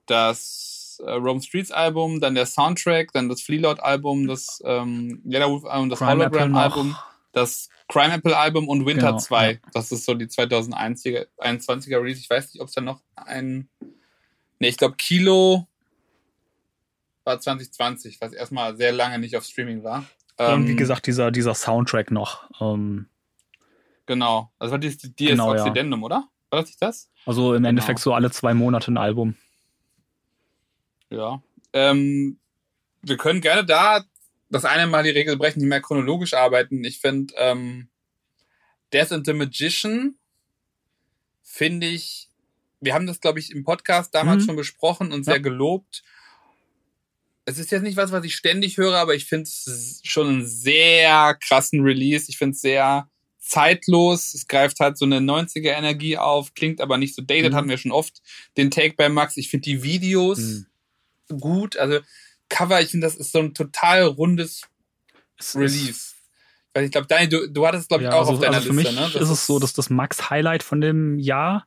das 0.06 1.00
äh, 1.04 1.10
Rome 1.12 1.42
Streets 1.42 1.70
Album, 1.70 2.20
dann 2.20 2.34
der 2.34 2.46
Soundtrack, 2.46 3.12
dann 3.12 3.28
das 3.28 3.42
Fleelord 3.42 3.80
Album, 3.82 4.26
das 4.26 4.62
ähm, 4.64 5.22
Yellow 5.24 5.50
Wolf 5.52 5.64
Album, 5.64 5.88
das 5.90 6.00
Hologram. 6.00 6.54
Album, 6.56 6.96
das 7.32 7.68
Crime 7.88 8.14
Apple 8.14 8.36
Album 8.36 8.68
und 8.68 8.86
Winter 8.86 9.08
Genau, 9.08 9.18
2. 9.18 9.52
ja. 9.52 9.58
Das 9.72 9.92
ist 9.92 10.04
so 10.04 10.14
die 10.14 10.26
2021er 10.26 11.26
21er 11.38 12.00
Release. 12.00 12.20
Ich 12.20 12.30
weiß 12.30 12.52
nicht, 12.52 12.60
ob 12.60 12.68
es 12.68 12.74
da 12.74 12.80
noch 12.80 13.00
ein. 13.16 13.68
Ne, 14.58 14.68
ich 14.68 14.76
glaube, 14.76 14.96
Kilo 14.96 15.66
war 17.24 17.40
2020, 17.40 18.20
was 18.20 18.32
erstmal 18.32 18.76
sehr 18.76 18.92
lange 18.92 19.18
nicht 19.18 19.36
auf 19.36 19.44
Streaming 19.44 19.82
war. 19.84 20.04
und 20.38 20.66
wie 20.66 20.72
Ähm, 20.72 20.76
gesagt, 20.76 21.06
dieser, 21.06 21.30
dieser 21.30 21.54
Soundtrack 21.54 22.10
noch. 22.10 22.50
Ähm, 22.60 23.06
Genau. 24.10 24.52
Also 24.58 24.72
war 24.72 24.78
das 24.80 24.96
die 24.96 25.14
DS 25.14 25.30
Genau, 25.30 25.54
ja. 25.54 25.60
Occidendum, 25.60 26.02
oder? 26.02 26.28
War 26.50 26.60
das 26.62 26.66
nicht 26.66 26.82
das? 26.82 27.08
also 27.26 27.50
im 27.54 27.58
Genau. 27.58 27.68
Endeffekt 27.68 28.00
so 28.00 28.12
alle 28.12 28.32
zwei 28.32 28.54
Monate 28.54 28.90
ein 28.90 28.96
Album. 28.98 29.36
Ja. 31.10 31.40
Ähm, 31.72 32.40
wir 33.02 33.16
können 33.16 33.40
gerne 33.40 33.64
da 33.64 34.04
das 34.48 34.64
eine 34.64 34.88
Mal 34.88 35.04
die 35.04 35.10
Regel 35.10 35.36
brechen, 35.36 35.60
nicht 35.60 35.68
mehr 35.68 35.80
chronologisch 35.80 36.34
arbeiten. 36.34 36.82
Ich 36.82 36.98
finde, 36.98 37.32
ähm, 37.36 37.88
Death 38.92 39.12
and 39.12 39.24
the 39.26 39.32
Magician 39.32 40.16
finde 41.44 41.86
ich, 41.86 42.28
wir 42.80 42.94
haben 42.94 43.06
das, 43.06 43.20
glaube 43.20 43.38
ich, 43.38 43.52
im 43.52 43.62
Podcast 43.62 44.12
damals 44.12 44.42
Mhm. 44.42 44.46
schon 44.46 44.56
besprochen 44.56 45.12
und 45.12 45.20
Ja. 45.26 45.34
sehr 45.34 45.40
gelobt. 45.40 46.02
Es 47.44 47.58
ist 47.58 47.70
jetzt 47.70 47.82
nicht 47.82 47.96
was, 47.96 48.10
was 48.10 48.24
ich 48.24 48.34
ständig 48.34 48.76
höre, 48.76 48.96
aber 48.96 49.14
ich 49.14 49.26
finde 49.26 49.44
es 49.44 50.00
schon 50.04 50.26
einen 50.28 50.46
sehr 50.46 51.36
krassen 51.40 51.82
Release. 51.82 52.26
Ich 52.28 52.38
finde 52.38 52.54
es 52.54 52.60
sehr 52.60 53.08
zeitlos. 53.40 54.34
Es 54.34 54.46
greift 54.46 54.78
halt 54.80 54.96
so 54.98 55.04
eine 55.04 55.20
90er-Energie 55.20 56.16
auf, 56.18 56.54
klingt 56.54 56.80
aber 56.80 56.98
nicht 56.98 57.14
so 57.14 57.22
dated, 57.22 57.52
Mhm. 57.52 57.56
hatten 57.56 57.68
wir 57.68 57.78
schon 57.78 57.92
oft 57.92 58.22
den 58.56 58.70
Take 58.70 58.94
bei 58.96 59.08
Max. 59.08 59.36
Ich 59.36 59.48
finde 59.50 59.64
die 59.64 59.82
Videos 59.82 60.38
Mhm. 60.38 60.66
gut. 61.40 61.76
Also 61.76 62.00
Cover, 62.48 62.80
ich 62.80 62.90
finde, 62.90 63.06
das 63.06 63.16
ist 63.16 63.32
so 63.32 63.38
ein 63.38 63.54
total 63.54 64.02
rundes 64.04 64.62
Es 65.38 65.54
Release. 65.56 66.14
Weil 66.74 66.84
ich 66.84 66.92
glaube, 66.92 67.06
Daniel, 67.08 67.28
du, 67.28 67.48
du 67.48 67.66
hattest, 67.66 67.88
glaube 67.88 68.04
ich, 68.04 68.08
Ja, 68.08 68.14
auch 68.14 68.20
also, 68.20 68.32
auf 68.34 68.40
deiner 68.40 68.56
also 68.56 68.68
für 68.72 68.74
Liste, 68.80 68.92
mich 68.92 69.14
ne? 69.14 69.20
ist 69.20 69.28
es 69.28 69.46
so, 69.46 69.58
dass 69.58 69.72
das 69.72 69.90
Max-Highlight 69.90 70.62
von 70.62 70.80
dem 70.80 71.18
Jahr. 71.18 71.66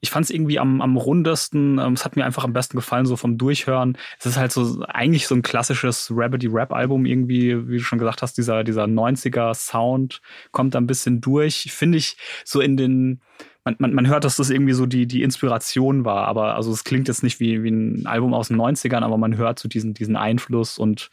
Ich 0.00 0.10
fand 0.10 0.24
es 0.24 0.30
irgendwie 0.30 0.58
am, 0.58 0.80
am 0.80 0.96
rundesten. 0.96 1.78
ähm, 1.78 1.92
Es 1.94 2.04
hat 2.04 2.16
mir 2.16 2.24
einfach 2.24 2.44
am 2.44 2.52
besten 2.52 2.76
gefallen, 2.76 3.06
so 3.06 3.16
vom 3.16 3.38
Durchhören. 3.38 3.96
Es 4.18 4.26
ist 4.26 4.36
halt 4.36 4.52
so 4.52 4.82
eigentlich 4.88 5.26
so 5.26 5.34
ein 5.34 5.42
klassisches 5.42 6.10
Rabbity-Rap-Album 6.14 7.06
irgendwie, 7.06 7.68
wie 7.68 7.78
du 7.78 7.82
schon 7.82 7.98
gesagt 7.98 8.22
hast, 8.22 8.38
dieser, 8.38 8.64
dieser 8.64 8.84
90er-Sound 8.84 10.20
kommt 10.52 10.74
da 10.74 10.80
ein 10.80 10.86
bisschen 10.86 11.20
durch. 11.20 11.70
Finde 11.72 11.98
ich 11.98 12.16
so 12.44 12.60
in 12.60 12.76
den, 12.76 13.20
man, 13.64 13.76
man, 13.78 13.94
man 13.94 14.08
hört, 14.08 14.24
dass 14.24 14.36
das 14.36 14.50
irgendwie 14.50 14.72
so 14.72 14.86
die, 14.86 15.06
die 15.06 15.22
Inspiration 15.22 16.04
war, 16.04 16.26
aber 16.26 16.54
also 16.54 16.72
es 16.72 16.84
klingt 16.84 17.08
jetzt 17.08 17.22
nicht 17.22 17.40
wie, 17.40 17.62
wie 17.62 17.70
ein 17.70 18.06
Album 18.06 18.32
aus 18.34 18.48
den 18.48 18.56
90ern, 18.56 19.02
aber 19.02 19.18
man 19.18 19.36
hört 19.36 19.58
so 19.58 19.68
diesen, 19.68 19.94
diesen 19.94 20.16
Einfluss 20.16 20.78
und 20.78 21.10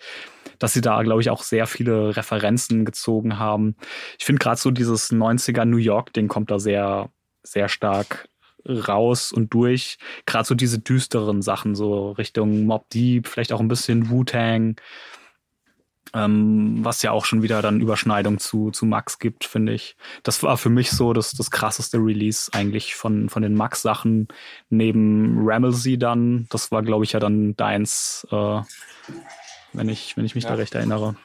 dass 0.59 0.73
sie 0.73 0.81
da, 0.81 1.03
glaube 1.03 1.21
ich, 1.21 1.29
auch 1.29 1.43
sehr 1.43 1.67
viele 1.67 2.15
Referenzen 2.15 2.85
gezogen 2.85 3.37
haben. 3.37 3.75
Ich 4.17 4.25
finde 4.25 4.39
gerade 4.39 4.59
so 4.59 4.71
dieses 4.71 5.11
90er 5.11 5.65
New 5.65 5.77
York-Ding 5.77 6.27
kommt 6.27 6.49
da 6.49 6.57
sehr, 6.57 7.09
sehr 7.43 7.69
stark 7.69 8.29
raus 8.67 9.31
und 9.31 9.53
durch. 9.53 9.97
Gerade 10.25 10.47
so 10.47 10.55
diese 10.55 10.79
düsteren 10.79 11.41
Sachen, 11.41 11.75
so 11.75 12.11
Richtung 12.11 12.65
Mob 12.65 12.89
Deep, 12.89 13.27
vielleicht 13.27 13.53
auch 13.53 13.59
ein 13.59 13.67
bisschen 13.67 14.09
Wu-Tang, 14.09 14.75
ähm, 16.13 16.77
was 16.83 17.01
ja 17.01 17.11
auch 17.11 17.25
schon 17.25 17.41
wieder 17.43 17.61
dann 17.61 17.81
Überschneidung 17.81 18.39
zu, 18.39 18.71
zu 18.71 18.85
Max 18.85 19.19
gibt, 19.19 19.43
finde 19.45 19.73
ich. 19.73 19.97
Das 20.23 20.41
war 20.43 20.57
für 20.57 20.69
mich 20.69 20.91
so 20.91 21.13
das, 21.13 21.31
das 21.31 21.51
krasseste 21.51 21.97
Release 21.97 22.49
eigentlich 22.53 22.95
von, 22.95 23.29
von 23.29 23.41
den 23.41 23.55
Max-Sachen 23.55 24.27
neben 24.69 25.37
Ramelsey 25.47 25.97
dann. 25.97 26.47
Das 26.49 26.71
war, 26.71 26.81
glaube 26.83 27.03
ich, 27.03 27.11
ja 27.11 27.19
dann 27.19 27.55
deins, 27.57 28.25
äh, 28.31 28.61
wenn 29.73 29.89
ich, 29.89 30.15
wenn 30.15 30.25
ich 30.25 30.35
mich 30.35 30.45
Ja. 30.45 30.51
da 30.51 30.55
recht 30.55 30.75
erinnere. 30.75 31.15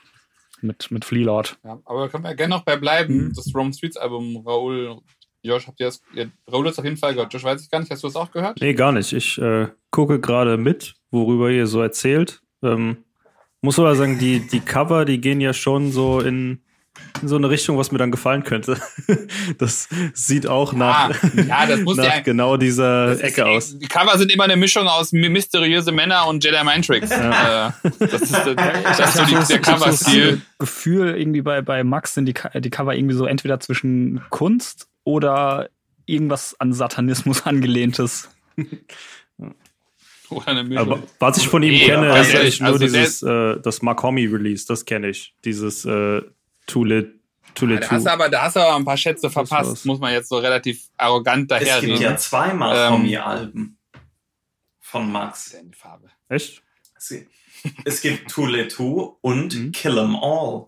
Mit, 0.65 0.93
mit 0.93 1.05
Fleelord. 1.05 1.59
Ja, 1.65 1.81
aber 1.85 2.03
da 2.03 2.09
können 2.09 2.23
wir 2.23 2.37
gerne 2.37 2.55
noch 2.55 2.63
bei 2.65 2.77
bleiben. 2.77 3.25
Mhm. 3.29 3.33
Das 3.35 3.53
Rome 3.53 3.73
Streets 3.73 3.97
Album, 3.97 4.45
Raoul, 4.47 5.01
Josh, 5.43 5.67
habt 5.67 5.81
ihr 5.81 5.87
das? 5.87 6.01
Ja, 6.15 6.25
Raoul 6.51 6.69
auf 6.69 6.85
jeden 6.85 6.97
Fall 6.97 7.15
gehört. 7.15 7.33
Josh 7.33 7.43
weiß 7.43 7.63
ich 7.63 7.71
gar 7.71 7.81
nicht. 7.81 7.91
Hast 7.91 8.03
du 8.03 8.07
das 8.07 8.17
auch 8.17 8.31
gehört? 8.31 8.61
Nee, 8.61 8.75
gar 8.75 8.93
nicht. 8.93 9.13
Ich 9.13 9.39
äh, 9.39 9.69
gucke 9.91 10.21
gerade 10.21 10.57
mit, 10.57 10.95
worüber 11.11 11.51
ihr 11.51 11.67
so 11.67 11.83
erzählt. 11.83 12.43
Ähm, 12.63 12.99
muss 13.61 13.79
aber 13.79 13.95
sagen, 13.97 14.19
die, 14.19 14.41
die 14.47 14.61
Cover, 14.61 15.05
die 15.05 15.21
gehen 15.21 15.41
ja 15.41 15.53
schon 15.53 15.91
so 15.91 16.21
in, 16.21 16.61
in 17.21 17.29
so 17.29 17.37
eine 17.37 17.51
Richtung, 17.51 17.77
was 17.77 17.91
mir 17.91 17.99
dann 17.99 18.13
gefallen 18.13 18.45
könnte. 18.45 18.77
das 19.59 19.89
sieht 20.15 20.47
auch 20.47 20.73
nach, 20.73 21.11
ja, 21.35 21.67
das 21.67 21.81
muss 21.81 21.97
nach 21.99 22.05
ja. 22.05 22.21
genau 22.21 22.57
dieser 22.57 23.07
das 23.09 23.17
ist 23.19 23.25
Ecke 23.25 23.41
eh- 23.43 23.57
aus. 23.57 23.79
Die 23.79 23.87
Cover 23.89 24.17
sind 24.19 24.33
immer 24.33 24.45
eine 24.45 24.57
Mischung 24.57 24.87
aus 24.87 25.11
my- 25.13 25.29
mysteriöse 25.29 25.91
Männer 25.91 26.29
und 26.29 26.45
Jedi 26.45 26.63
Mind 26.63 26.87
Tricks. 26.87 27.11
Äh, 27.11 27.71
das 27.99 28.23
ist, 28.23 28.33
äh, 28.35 28.55
das 28.85 28.99
ist 29.01 29.15
so 29.15 29.25
die, 29.25 29.33
der 29.33 29.41
ich 29.41 29.41
hab 29.41 29.47
so 29.47 29.59
Cover-Stil. 29.59 30.31
das 30.33 30.59
Gefühl, 30.59 31.17
irgendwie 31.19 31.43
bei, 31.43 31.63
bei 31.63 31.83
Max 31.83 32.15
sind 32.15 32.27
die, 32.27 32.35
die 32.61 32.71
Cover 32.71 32.95
irgendwie 32.95 33.17
so 33.17 33.27
entweder 33.27 33.59
zwischen 33.59 34.21
Kunst 34.31 34.89
oder 35.05 35.71
irgendwas 36.07 36.59
an 36.61 36.73
Satanismus 36.73 37.43
angelehntes. 37.47 38.29
Oder 40.31 40.49
eine 40.49 40.65
Mischung. 40.65 40.93
Aber 40.93 41.03
was 41.19 41.37
ich 41.37 41.47
von 41.49 41.63
ihm 41.63 41.73
Nee, 41.73 41.85
kenne, 41.85 42.19
ist 42.19 42.35
eigentlich 42.35 42.61
nur 42.61 42.69
also 42.73 42.79
dieses, 42.79 43.23
äh, 43.23 43.61
das 43.61 43.83
Mark 43.83 44.03
Homme 44.03 44.21
Release, 44.23 44.67
das 44.67 44.85
kenne 44.87 45.11
ich. 45.11 45.35
Dieses 45.45 45.85
äh, 45.85 46.23
Too 46.67 46.85
Lit, 46.85 47.21
Too 47.55 47.67
Lit 47.67 47.83
da 47.83 47.91
hast 47.91 48.05
du 48.07 48.09
2. 48.09 48.13
aber, 48.13 48.29
da 48.31 48.43
hast 48.43 48.57
du 48.57 48.61
aber 48.61 48.77
ein 48.77 48.85
paar 48.87 48.97
Schätze 48.97 49.29
verpasst, 49.29 49.85
muss 49.85 49.99
man 50.01 50.13
jetzt 50.13 50.31
so 50.31 50.39
relativ 50.39 50.89
arrogant 50.97 51.53
Es 51.53 51.59
gibt 51.59 51.71
daherreden. 51.71 52.01
ja 52.03 52.17
zweimal 52.17 52.75
Ähm, 52.77 52.89
Tommy-Alben 52.95 53.79
von 54.81 55.13
Max. 55.13 55.55
Die 55.71 55.77
Farbe. 55.77 56.09
Echt? 56.31 56.63
Es, 57.85 58.01
gibt 58.01 58.31
Too 58.31 58.47
Late 58.47 58.69
Two 58.69 59.19
und 59.21 59.55
Mhm. 59.55 59.73
Kill 59.73 59.99
'em 59.99 60.17
All. 60.17 60.67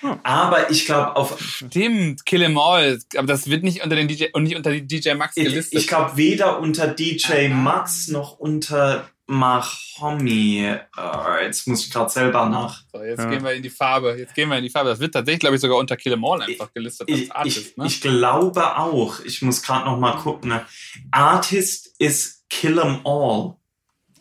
Hm. 0.00 0.18
Aber 0.22 0.70
ich 0.70 0.86
glaube, 0.86 1.16
auf 1.16 1.40
Stimmt, 1.40 2.24
Kill 2.24 2.42
'em 2.42 2.56
All. 2.58 2.98
Aber 3.16 3.26
das 3.26 3.48
wird 3.50 3.64
nicht 3.64 3.82
unter 3.82 3.96
den 3.96 4.06
DJ 4.08 4.26
und 4.32 4.44
nicht 4.44 4.56
unter 4.56 4.70
DJ 4.72 5.14
Max 5.14 5.36
ich, 5.36 5.44
gelistet. 5.44 5.80
ich 5.80 5.86
glaube 5.88 6.16
weder 6.16 6.60
unter 6.60 6.86
DJ 6.88 7.46
Ah. 7.46 7.48
Max 7.54 8.08
noch 8.08 8.38
unter 8.38 9.08
Mahomi. 9.26 10.64
Äh, 10.64 11.44
jetzt 11.44 11.66
muss 11.66 11.84
ich 11.84 11.92
gerade 11.92 12.10
selber 12.10 12.46
nach. 12.48 12.82
so, 12.92 13.02
jetzt 13.02 13.18
Ja. 13.18 13.28
gehen 13.30 13.42
wir 13.44 13.52
in 13.52 13.62
die 13.62 13.70
Farbe. 13.70 14.16
Jetzt 14.18 14.34
gehen 14.34 14.48
wir 14.48 14.56
in 14.56 14.64
die 14.64 14.70
Farbe. 14.70 14.88
Das 14.90 15.00
wird 15.00 15.12
tatsächlich, 15.14 15.40
glaube 15.40 15.56
ich, 15.56 15.60
sogar 15.62 15.76
unter 15.78 15.96
Kill 15.96 16.12
'em 16.12 16.24
All 16.24 16.42
einfach 16.42 16.72
gelistet 16.72 17.10
als 17.10 17.20
Ich, 17.20 17.32
Artist. 17.32 17.58
ich, 17.72 17.76
ne? 17.76 17.86
ich 17.86 18.00
glaube 18.00 18.76
auch. 18.78 19.20
Ich 19.20 19.42
muss 19.42 19.62
gerade 19.62 19.84
noch 19.84 19.98
mal 19.98 20.12
gucken. 20.16 20.50
ne? 20.50 20.64
Artist 21.10 21.94
ist 21.98 22.48
Kill 22.48 22.78
'em 22.78 23.00
All. 23.04 23.56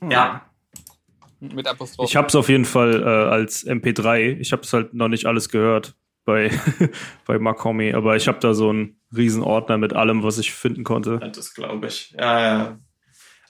Ja, 0.10 0.47
Mit 1.40 1.68
Apostroph. 1.68 2.10
Ich 2.10 2.16
habe 2.16 2.28
es 2.28 2.36
auf 2.36 2.50
jeden 2.50 2.66
Fall 2.66 3.02
äh, 3.02 3.06
als 3.06 3.66
MP3. 3.66 4.38
Ich 4.40 4.52
habe 4.52 4.64
es 4.64 4.74
halt 4.74 4.94
noch 4.94 5.08
nicht 5.08 5.26
alles 5.26 5.50
gehört 5.50 5.96
bei, 6.26 6.52
bei 7.26 7.40
Homme, 7.64 7.96
aber 7.96 8.16
ich 8.16 8.28
habe 8.28 8.40
da 8.40 8.54
so 8.54 8.72
ein 8.72 9.00
Riesenordner 9.16 9.78
mit 9.78 9.94
allem, 9.94 10.24
was 10.24 10.38
ich 10.38 10.52
finden 10.54 10.84
konnte. 10.84 11.20
Ja, 11.22 11.28
das 11.30 11.54
glaube 11.54 11.88
ich. 11.88 12.12
Ja, 12.18 12.40
ja. 12.40 12.80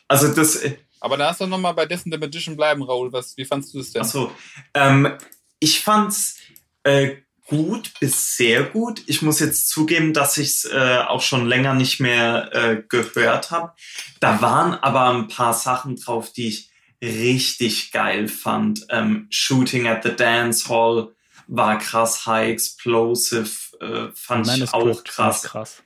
Also 0.07 0.33
das. 0.33 0.57
äh, 0.57 0.77
Aber 0.99 1.17
da 1.17 1.29
hast 1.29 1.41
du 1.41 1.47
noch 1.47 1.57
mal 1.57 1.71
bei 1.73 1.85
Death 1.85 2.03
and 2.05 2.13
the 2.13 2.19
Magician 2.19 2.55
bleiben, 2.55 2.83
Raoul. 2.83 3.11
Was, 3.11 3.35
wie 3.37 3.45
fandst 3.45 3.73
du 3.73 3.79
das 3.79 3.91
denn? 3.91 4.01
Achso. 4.01 4.31
Ähm, 4.73 5.13
ich 5.59 5.79
fand's 5.79 6.37
äh, 6.83 7.15
gut 7.47 7.93
bis 7.99 8.35
sehr 8.35 8.63
gut. 8.63 9.01
Ich 9.07 9.21
muss 9.21 9.39
jetzt 9.39 9.69
zugeben, 9.69 10.13
dass 10.13 10.37
ich 10.37 10.49
es 10.49 10.65
äh, 10.65 10.99
auch 11.07 11.21
schon 11.21 11.47
länger 11.47 11.73
nicht 11.73 11.99
mehr 11.99 12.49
äh, 12.53 12.83
gehört 12.87 13.51
habe. 13.51 13.73
Da 14.19 14.41
waren 14.41 14.73
aber 14.75 15.09
ein 15.09 15.27
paar 15.27 15.53
Sachen 15.53 15.95
drauf, 15.95 16.31
die 16.31 16.49
ich 16.49 16.69
richtig 17.01 17.91
geil 17.91 18.27
fand. 18.27 18.85
Ähm, 18.89 19.27
Shooting 19.29 19.87
at 19.87 20.03
the 20.03 20.15
Dance 20.15 20.67
Hall 20.69 21.13
war 21.47 21.77
krass, 21.77 22.25
High 22.25 22.49
Explosive 22.49 23.49
äh, 23.79 24.07
fand 24.13 24.47
ich 24.47 24.73
auch 24.73 24.79
Manuscript 24.85 25.07
krass. 25.09 25.43
krass. 25.43 25.83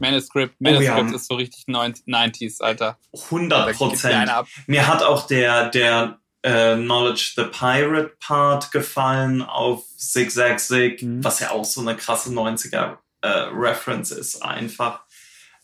Manuscript, 0.00 0.56
Oh, 0.60 0.68
ja. 0.68 0.94
Manuscript 0.94 1.14
ist 1.14 1.28
so 1.28 1.34
richtig 1.36 1.64
90s, 1.68 2.60
Alter. 2.62 2.98
100 3.12 3.58
Da 3.58 3.66
gibt 3.66 3.80
dir 3.80 3.84
eine 3.84 3.90
Prozent. 3.92 4.30
ab. 4.30 4.46
Mir 4.66 4.86
hat 4.88 5.02
auch 5.02 5.26
der, 5.26 5.68
der 5.70 6.18
äh, 6.42 6.74
Knowledge 6.76 7.32
the 7.36 7.44
Pirate 7.44 8.12
Part 8.18 8.72
gefallen 8.72 9.42
auf 9.42 9.84
Zig 9.96 10.30
Zag 10.32 10.58
Zig, 10.60 11.02
Mhm. 11.02 11.22
was 11.22 11.40
ja 11.40 11.50
auch 11.50 11.64
so 11.64 11.80
eine 11.80 11.96
krasse 11.96 12.30
90er 12.32 12.98
äh, 13.22 13.28
Reference 13.28 14.10
ist 14.10 14.42
einfach. 14.42 15.02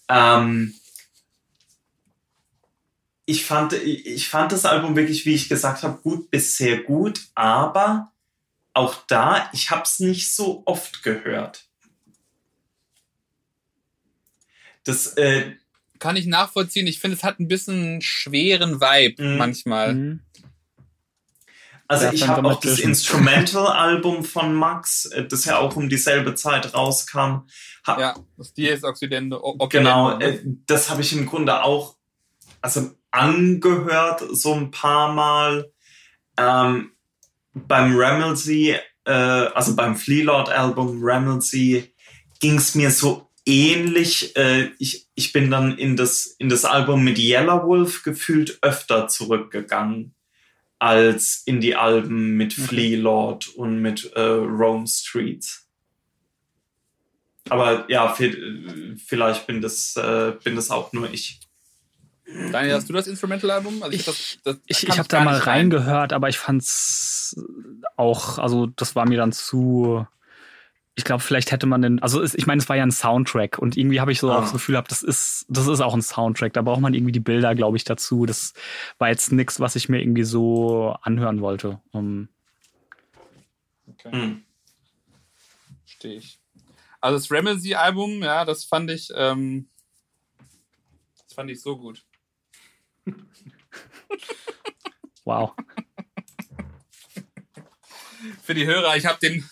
Ähm, 0.08 0.74
ich 3.30 3.44
fand, 3.44 3.72
ich 3.74 4.28
fand 4.28 4.50
das 4.50 4.64
Album 4.64 4.96
wirklich, 4.96 5.24
wie 5.24 5.34
ich 5.34 5.48
gesagt 5.48 5.84
habe, 5.84 6.00
gut 6.02 6.30
bis 6.30 6.56
sehr 6.56 6.82
gut, 6.82 7.20
aber 7.36 8.10
auch 8.74 8.94
da, 9.06 9.48
ich 9.52 9.70
habe 9.70 9.82
es 9.82 10.00
nicht 10.00 10.34
so 10.34 10.62
oft 10.66 11.04
gehört. 11.04 11.68
Das, 14.84 15.06
äh, 15.16 15.52
Kann 16.00 16.16
ich 16.16 16.26
nachvollziehen. 16.26 16.86
Ich 16.88 16.98
finde, 16.98 17.16
es 17.16 17.22
hat 17.22 17.38
ein 17.38 17.46
bisschen 17.46 17.74
einen 17.74 18.02
schweren 18.02 18.80
Vibe 18.80 19.22
Mhm. 19.22 19.36
manchmal. 19.36 19.94
Mhm. 19.94 20.20
Also 21.86 22.06
Death 22.06 22.14
ich 22.14 22.28
habe 22.28 22.48
auch 22.48 22.60
das. 22.60 22.78
Instrumental-Album 22.78 24.24
von 24.24 24.54
Max, 24.54 25.06
äh, 25.06 25.26
das 25.26 25.44
ja 25.44 25.58
auch 25.58 25.76
um 25.76 25.88
dieselbe 25.88 26.34
Zeit 26.34 26.74
rauskam. 26.74 27.46
Ja, 27.86 28.14
das 28.36 28.54
Dies 28.54 28.82
Occidente. 28.84 29.40
Genau, 29.68 30.18
äh, 30.18 30.40
das 30.66 30.90
habe 30.90 31.02
ich 31.02 31.12
im 31.12 31.26
Grunde 31.26 31.62
auch 31.62 31.96
also 32.60 32.90
angehört 33.10 34.24
so 34.30 34.54
ein 34.54 34.70
paar 34.70 35.12
Mal. 35.12 35.70
Ähm, 36.36 36.92
beim 37.54 37.96
Ramelsey, 37.96 38.76
äh, 39.04 39.12
also 39.12 39.74
beim 39.76 39.96
Fleelord-Album 39.96 41.00
Ramelsey, 41.02 41.92
ging 42.38 42.56
es 42.56 42.74
mir 42.74 42.90
so 42.90 43.28
ähnlich. 43.44 44.36
Äh, 44.36 44.70
ich, 44.78 45.08
ich 45.14 45.32
bin 45.32 45.50
dann 45.50 45.76
in 45.76 45.96
das, 45.96 46.26
in 46.38 46.48
das 46.48 46.64
Album 46.64 47.02
mit 47.04 47.18
Yellow 47.18 47.66
Wolf 47.66 48.02
gefühlt 48.02 48.58
öfter 48.62 49.08
zurückgegangen 49.08 50.14
als 50.78 51.42
in 51.44 51.60
die 51.60 51.76
Alben 51.76 52.36
mit 52.36 52.52
Okay. 52.52 52.66
Fleelord 52.68 53.48
und 53.48 53.82
mit 53.82 54.12
äh, 54.14 54.20
Rome 54.20 54.86
Streets. 54.86 55.66
Aber 57.50 57.90
ja, 57.90 58.14
vi- 58.14 58.96
vielleicht 59.04 59.46
bin 59.46 59.60
das, 59.60 59.96
äh, 59.96 60.32
bin 60.42 60.56
das 60.56 60.70
auch 60.70 60.92
nur 60.92 61.12
ich. 61.12 61.40
Daniel, 62.52 62.74
hast 62.74 62.88
du 62.88 62.92
das 62.92 63.06
Instrumental-Album? 63.06 63.82
Also 63.82 63.94
Ich- 63.96 64.04
das, 64.04 64.38
das, 64.44 64.56
Ich, 64.66 64.86
ich 64.88 64.98
habe 64.98 65.08
da 65.08 65.22
mal 65.24 65.36
reingehört, 65.36 66.12
aber 66.12 66.28
ich 66.28 66.38
fand's 66.38 67.36
auch, 67.96 68.38
also 68.38 68.66
das 68.66 68.94
war 68.94 69.08
mir 69.08 69.18
dann 69.18 69.32
zu. 69.32 70.06
Ich 70.96 71.04
glaube, 71.04 71.22
vielleicht 71.22 71.50
hätte 71.50 71.66
man 71.66 71.80
den, 71.82 72.02
also 72.02 72.20
es, 72.20 72.34
ich 72.34 72.46
meine, 72.46 72.60
es 72.60 72.68
war 72.68 72.76
ja 72.76 72.82
ein 72.82 72.90
Soundtrack 72.90 73.58
und 73.58 73.76
irgendwie 73.76 74.00
habe 74.00 74.12
ich 74.12 74.18
so 74.20 74.30
Ah. 74.30 74.36
auch 74.38 74.42
das 74.42 74.52
Gefühl 74.52 74.74
gehabt, 74.74 74.90
das 74.90 75.02
ist, 75.02 75.46
das 75.48 75.66
ist 75.66 75.80
auch 75.80 75.94
ein 75.94 76.02
Soundtrack. 76.02 76.52
Da 76.52 76.62
braucht 76.62 76.80
man 76.80 76.92
irgendwie 76.94 77.12
die 77.12 77.20
Bilder, 77.20 77.54
glaube 77.54 77.76
ich, 77.76 77.84
dazu. 77.84 78.26
Das 78.26 78.52
war 78.98 79.08
jetzt 79.08 79.32
nichts, 79.32 79.60
was 79.60 79.76
ich 79.76 79.88
mir 79.88 80.00
irgendwie 80.02 80.24
so 80.24 80.94
anhören 81.02 81.40
wollte. 81.40 81.80
Um, 81.92 82.28
Okay. 83.88 84.12
Hm. 84.12 84.42
Verstehe 85.84 86.14
ich. 86.16 86.38
Also 87.00 87.16
das 87.18 87.30
Ramsey-Album, 87.30 88.22
ja, 88.22 88.44
das 88.44 88.64
fand 88.64 88.90
ich, 88.90 89.10
ähm, 89.14 89.68
das 91.26 91.34
fand 91.34 91.50
ich 91.50 91.60
so 91.60 91.76
gut. 91.76 92.02
wow. 95.24 95.52
Für 98.42 98.54
die 98.54 98.66
Hörer, 98.66 98.96
ich 98.96 99.06
habe 99.06 99.18
den 99.20 99.48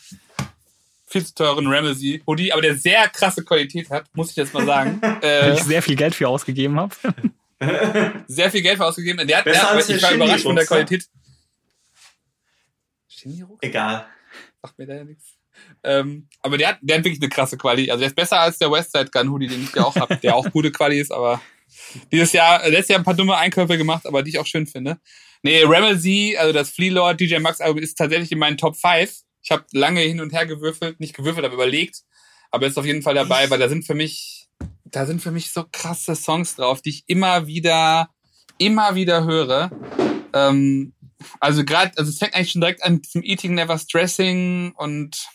viel 1.09 1.25
zu 1.25 1.35
teuren 1.35 1.67
Ramsey 1.67 2.23
Hoodie, 2.27 2.53
aber 2.53 2.63
der 2.63 2.77
sehr 2.77 3.09
krasse 3.09 3.45
Qualität 3.45 3.91
hat, 3.91 4.05
muss 4.15 4.31
ich 4.31 4.37
jetzt 4.37 4.55
mal 4.55 4.67
sagen. 4.67 5.01
Weil 5.01 5.23
äh, 5.23 5.55
ich 5.55 5.63
sehr 5.63 5.83
viel 5.83 5.97
Geld 5.97 6.15
für 6.15 6.29
ausgegeben 6.29 6.79
habe. 6.79 6.95
sehr 8.29 8.51
viel 8.51 8.63
Geld 8.63 8.77
für 8.77 8.85
ausgegeben. 8.85 9.27
Der 9.27 9.39
hat, 9.39 9.45
Besser 9.45 9.61
der, 9.61 9.71
als 9.71 9.87
der 9.87 9.97
ich 9.97 10.03
war 10.03 10.13
überrascht 10.13 10.45
von 10.45 10.57
der. 10.57 10.67
Qualität. 10.67 11.09
Egal. 13.61 14.07
Sagt 14.63 14.79
mir 14.79 14.87
da 14.87 14.95
ja 14.95 15.05
nichts. 15.05 15.35
Ähm, 15.83 16.29
aber 16.41 16.57
der 16.57 16.69
hat, 16.69 16.79
der 16.83 16.99
hat 16.99 17.05
wirklich 17.05 17.21
eine 17.21 17.29
krasse 17.29 17.57
Quali. 17.57 17.91
Also 17.91 18.01
der 18.01 18.09
ist 18.09 18.15
besser 18.15 18.41
als 18.41 18.59
der 18.59 18.71
Westside 18.71 19.11
Gun 19.11 19.31
Hoodie, 19.31 19.49
den 19.49 19.65
ich 19.65 19.75
ja 19.75 19.85
auch 19.85 19.97
habe, 19.97 20.17
der 20.17 20.37
auch 20.37 20.49
gute 20.51 20.71
Quali 20.71 21.01
ist, 21.01 21.11
aber 21.11 21.41
dieses 22.13 22.33
Jahr, 22.33 22.65
äh, 22.65 22.71
letztes 22.71 22.89
Jahr 22.89 23.01
ein 23.01 23.05
paar 23.05 23.15
dumme 23.15 23.37
Einkäufe 23.37 23.79
gemacht, 23.79 24.07
aber 24.07 24.23
die 24.23 24.31
ich 24.31 24.39
auch 24.39 24.47
schön 24.47 24.67
finde. 24.67 24.99
Nee, 25.43 25.63
Ramsey, 25.65 26.37
also 26.37 26.53
das 26.53 26.71
Flea 26.71 26.91
Lord 26.91 27.21
DJ 27.21 27.39
Max 27.39 27.61
Album 27.61 27.83
ist 27.83 27.97
tatsächlich 27.97 28.33
in 28.33 28.39
meinen 28.39 28.57
Top 28.57 28.77
5. 28.77 29.13
Ich 29.43 29.51
habe 29.51 29.65
lange 29.73 30.01
hin 30.01 30.21
und 30.21 30.33
her 30.33 30.47
gewürfelt, 30.47 30.99
nicht 31.01 31.15
gewürfelt, 31.15 31.45
aber 31.45 31.55
überlegt, 31.55 32.03
aber 32.51 32.67
ist 32.67 32.79
auf 32.79 32.85
jeden 32.85 33.03
Fall 33.03 33.15
dabei, 33.15 33.49
weil 33.51 33.59
da 33.59 33.69
sind 33.69 33.87
für 33.87 33.95
mich, 33.95 34.49
da 34.85 35.07
sind 35.07 35.23
für 35.23 35.31
mich 35.31 35.53
so 35.53 35.65
krasse 35.71 36.17
Songs 36.17 36.57
drauf, 36.57 36.83
die 36.83 36.91
ich 36.91 37.05
immer 37.07 37.47
wieder, 37.47 38.11
immer 38.59 38.95
wieder 38.95 39.25
höre. 39.25 39.71
Ähm, 40.35 40.93
also 41.41 41.65
gerade, 41.65 41.97
also 41.97 42.11
es 42.11 42.19
fängt 42.19 42.35
eigentlich 42.35 42.53
schon 42.53 42.61
direkt 42.61 42.83
an 42.83 42.95
mit 42.95 43.07
diesem 43.07 43.23
Eating 43.23 43.55
Never 43.55 43.79
Stressing 43.79 44.73
und 44.73 45.29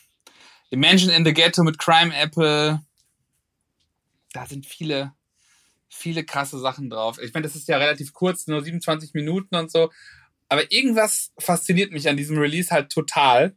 The 0.70 0.78
Mansion 0.78 1.12
in 1.12 1.26
the 1.26 1.34
Ghetto 1.34 1.64
mit 1.64 1.78
Crime 1.78 2.16
Apple. 2.16 2.82
Da 4.34 4.46
sind 4.46 4.66
viele, 4.66 5.14
viele 5.94 6.24
krasse 6.24 6.60
Sachen 6.60 6.90
drauf. 6.90 7.20
Ich 7.22 7.34
meine, 7.34 7.46
das 7.46 7.56
ist 7.56 7.68
ja 7.68 7.78
relativ 7.78 8.14
kurz, 8.14 8.48
nur 8.48 8.62
27 8.64 9.14
Minuten 9.14 9.56
und 9.56 9.72
so. 9.72 9.92
Aber 10.50 10.72
irgendwas 10.72 11.32
fasziniert 11.40 11.92
mich 11.92 12.10
an 12.10 12.18
diesem 12.18 12.38
Release 12.38 12.72
halt 12.72 12.92
total. 12.92 13.56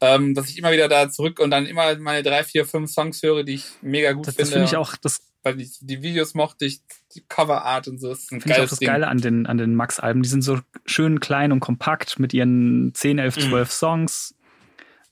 Ähm, 0.00 0.34
dass 0.34 0.48
ich 0.50 0.58
immer 0.58 0.72
wieder 0.72 0.88
da 0.88 1.08
zurück 1.08 1.38
und 1.38 1.50
dann 1.50 1.66
immer 1.66 1.96
meine 1.96 2.22
drei, 2.22 2.42
vier, 2.42 2.66
fünf 2.66 2.90
Songs 2.90 3.22
höre, 3.22 3.44
die 3.44 3.54
ich 3.54 3.64
mega 3.80 4.12
gut 4.12 4.26
Das, 4.26 4.34
das 4.34 4.48
finde. 4.50 4.66
finde 4.66 4.66
ich 4.70 4.76
auch, 4.76 4.96
das 4.96 5.22
Weil 5.44 5.60
ich, 5.60 5.78
die 5.80 6.02
Videos 6.02 6.34
mochte 6.34 6.64
ich, 6.66 6.80
die 7.14 7.22
Coverart 7.28 7.86
und 7.88 8.00
so. 8.00 8.08
Das 8.08 8.24
ist 8.24 8.32
ein 8.32 8.40
finde 8.40 8.56
ich 8.58 8.64
auch 8.64 8.68
das 8.68 8.80
Ding. 8.80 8.88
Geile 8.88 9.06
an 9.08 9.18
den, 9.18 9.46
an 9.46 9.56
den 9.56 9.74
Max-Alben. 9.76 10.22
Die 10.22 10.28
sind 10.28 10.42
so 10.42 10.58
schön 10.84 11.20
klein 11.20 11.52
und 11.52 11.60
kompakt 11.60 12.18
mit 12.18 12.34
ihren 12.34 12.92
10, 12.92 13.18
11, 13.18 13.36
Mhm. 13.36 13.40
12 13.50 13.70
Songs. 13.72 14.34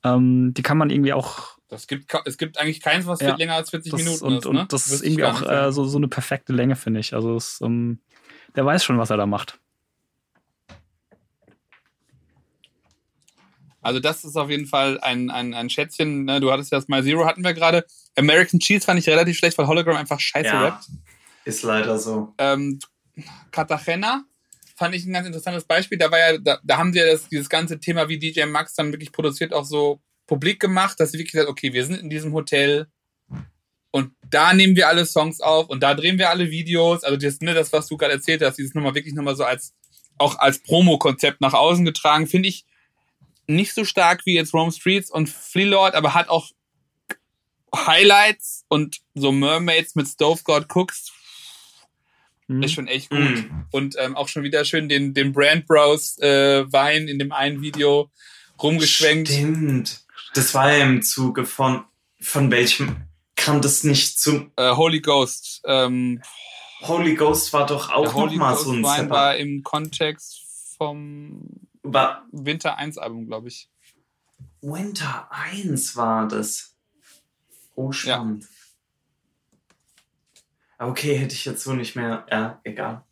Ähm, 0.05 0.53
die 0.53 0.63
kann 0.63 0.79
man 0.79 0.91
irgendwie 0.91 1.13
auch 1.13 1.52
Das 1.73 1.87
gibt, 1.87 2.13
es 2.27 2.37
gibt 2.37 2.59
eigentlich 2.59 2.83
keins, 2.83 3.07
was 3.07 3.21
Ja. 3.21 3.35
länger 3.35 3.55
als 3.55 3.71
40 3.71 3.93
das, 3.93 4.05
Minuten 4.05 4.25
und, 4.27 4.39
ist. 4.41 4.47
und 4.47 4.57
ne? 4.57 4.67
das 4.69 4.89
ist 4.89 5.03
irgendwie 5.03 5.25
auch 5.25 5.41
äh, 5.41 5.73
so, 5.73 5.87
so 5.87 5.97
eine 5.97 6.07
perfekte 6.07 6.53
Länge, 6.53 6.77
finde 6.77 7.01
ich. 7.01 7.15
Also 7.15 7.35
es, 7.35 7.63
ähm, 7.63 7.99
der 8.55 8.67
weiß 8.67 8.85
schon, 8.85 8.99
was 8.99 9.09
er 9.09 9.17
da 9.17 9.25
macht. 9.25 9.59
Also 13.81 14.01
das 14.01 14.23
ist 14.23 14.37
auf 14.37 14.51
jeden 14.51 14.67
Fall 14.67 15.01
ein, 15.01 15.31
ein, 15.31 15.55
ein 15.55 15.71
Schätzchen. 15.71 16.27
Ne? 16.27 16.41
Du 16.41 16.53
hattest 16.53 16.73
ja 16.73 16.77
das 16.77 16.89
mal 16.89 17.03
Zero, 17.03 17.25
hatten 17.25 17.43
wir 17.43 17.55
gerade. 17.55 17.87
American 18.19 18.61
Cheese 18.61 18.85
fand 18.85 19.01
ich 19.01 19.09
relativ 19.09 19.39
schlecht, 19.39 19.57
weil 19.57 19.67
Hologram 19.67 19.97
einfach 19.97 20.21
scheiße 20.21 20.49
Ja, 20.49 20.65
rappt. 20.65 20.85
ist 21.47 21.63
leider 21.63 21.99
so. 21.99 22.35
Ähm, 22.37 22.81
Cartagena 23.51 24.25
fand 24.77 24.95
ich 24.95 25.07
ein 25.07 25.13
ganz 25.15 25.27
interessantes 25.27 25.65
Beispiel. 25.65 25.97
Da 25.97 26.11
war 26.11 26.19
ja, 26.19 26.37
da, 26.37 26.61
da 26.63 26.77
haben 26.77 26.93
sie 26.93 26.99
ja 26.99 27.07
das, 27.07 27.31
dieses 27.31 27.49
ganze 27.49 27.81
Thema, 27.81 28.11
wie 28.11 28.19
DJ 28.19 28.45
Max 28.45 28.75
dann 28.75 28.93
wirklich 28.93 29.11
produziert, 29.11 29.55
auch 29.55 29.65
so 29.65 30.03
publik 30.33 30.61
gemacht, 30.61 30.99
dass 30.99 31.13
sie 31.13 31.19
wirklich 31.19 31.33
gesagt, 31.33 31.51
okay, 31.51 31.73
wir 31.73 31.85
sind 31.85 32.01
in 32.01 32.09
diesem 32.11 32.33
Hotel 32.33 32.87
und 33.91 34.13
da 34.31 34.55
nehmen 34.55 34.77
wir 34.77 34.89
alle 34.89 35.05
Songs 35.05 35.41
auf 35.41 35.69
und 35.69 35.83
da 35.83 35.95
drehen 35.95 36.19
wir 36.19 36.31
alle 36.31 36.51
Videos. 36.51 37.05
Also 37.05 37.19
das, 37.19 37.41
ne, 37.41 37.53
das 37.53 37.73
was 37.73 37.87
du 37.87 37.97
gerade 37.97 38.15
erzählt 38.15 38.43
hast, 38.43 38.57
dieses 38.57 38.75
nochmal 38.75 38.95
wirklich 38.95 39.15
nochmal 39.15 39.37
so 39.37 39.45
als 39.45 39.75
auch 40.19 40.39
als 40.39 40.63
Promo-Konzept 40.63 41.41
nach 41.41 41.53
außen 41.53 41.85
getragen, 41.85 42.27
finde 42.27 42.49
ich 42.49 42.65
nicht 43.47 43.75
so 43.75 43.85
stark 43.85 44.25
wie 44.25 44.35
jetzt 44.35 44.55
Rome 44.55 44.73
Streets 44.73 45.11
und 45.11 45.29
Flea 45.29 45.67
Lord, 45.67 45.95
aber 45.95 46.15
hat 46.15 46.29
auch 46.29 46.51
Highlights 47.75 48.65
und 48.69 49.01
so 49.15 49.33
Mermaids 49.33 49.95
mit 49.95 50.07
Stove 50.07 50.41
God 50.45 50.67
Cooks 50.75 51.13
Mhm. 52.53 52.63
ist 52.63 52.73
schon 52.73 52.89
echt 52.89 53.11
gut. 53.11 53.19
Mhm. 53.19 53.65
Und 53.71 53.97
ähm, 53.99 54.17
auch 54.17 54.29
schon 54.29 54.43
wieder 54.43 54.65
schön 54.65 54.89
den, 54.89 55.15
den 55.15 55.33
Brand 55.33 55.67
Bros 55.67 56.19
äh, 56.19 56.71
Wein 56.73 57.09
in 57.09 57.19
dem 57.19 57.33
einen 57.33 57.63
Video 57.63 58.11
rumgeschwenkt. 58.63 59.29
Stimmt. 59.29 60.02
Das 60.35 60.55
war 60.55 60.73
ja 60.73 60.85
im 60.85 61.03
Zuge 61.03 61.45
von, 61.45 61.85
von 62.21 62.51
welchem 62.51 62.97
kam 63.37 63.61
das 63.61 63.85
nicht 63.85 64.21
zum 64.21 64.53
Äh, 64.57 64.75
Holy 64.75 65.01
Ghost. 65.01 65.63
Ähm, 65.65 66.23
Holy 66.83 67.15
Ghost 67.15 67.53
war 67.53 67.67
doch 67.67 67.91
auch 67.91 68.05
noch 68.05 68.15
Holy 68.15 68.37
mal 68.37 68.55
Ghost 68.55 68.65
so 68.65 68.73
ein 68.73 68.83
Wein 68.83 69.11
war 69.11 69.37
im 69.37 69.63
Kontext 69.63 70.77
vom 70.77 71.49
war 71.83 72.25
Winter 72.31 72.77
1 72.77 72.99
Album, 72.99 73.27
glaube 73.27 73.49
ich. 73.49 73.69
Winter 74.61 75.29
1 75.31 75.97
war 75.97 76.29
das. 76.29 76.77
Oh, 77.75 77.93
spannend. 77.93 78.47
Okay, 80.79 81.17
hätte 81.17 81.35
ich 81.35 81.45
jetzt 81.45 81.63
so 81.63 81.73
nicht 81.73 81.95
mehr. 81.97 82.27
Ja, 82.31 82.61
egal. 82.65 83.05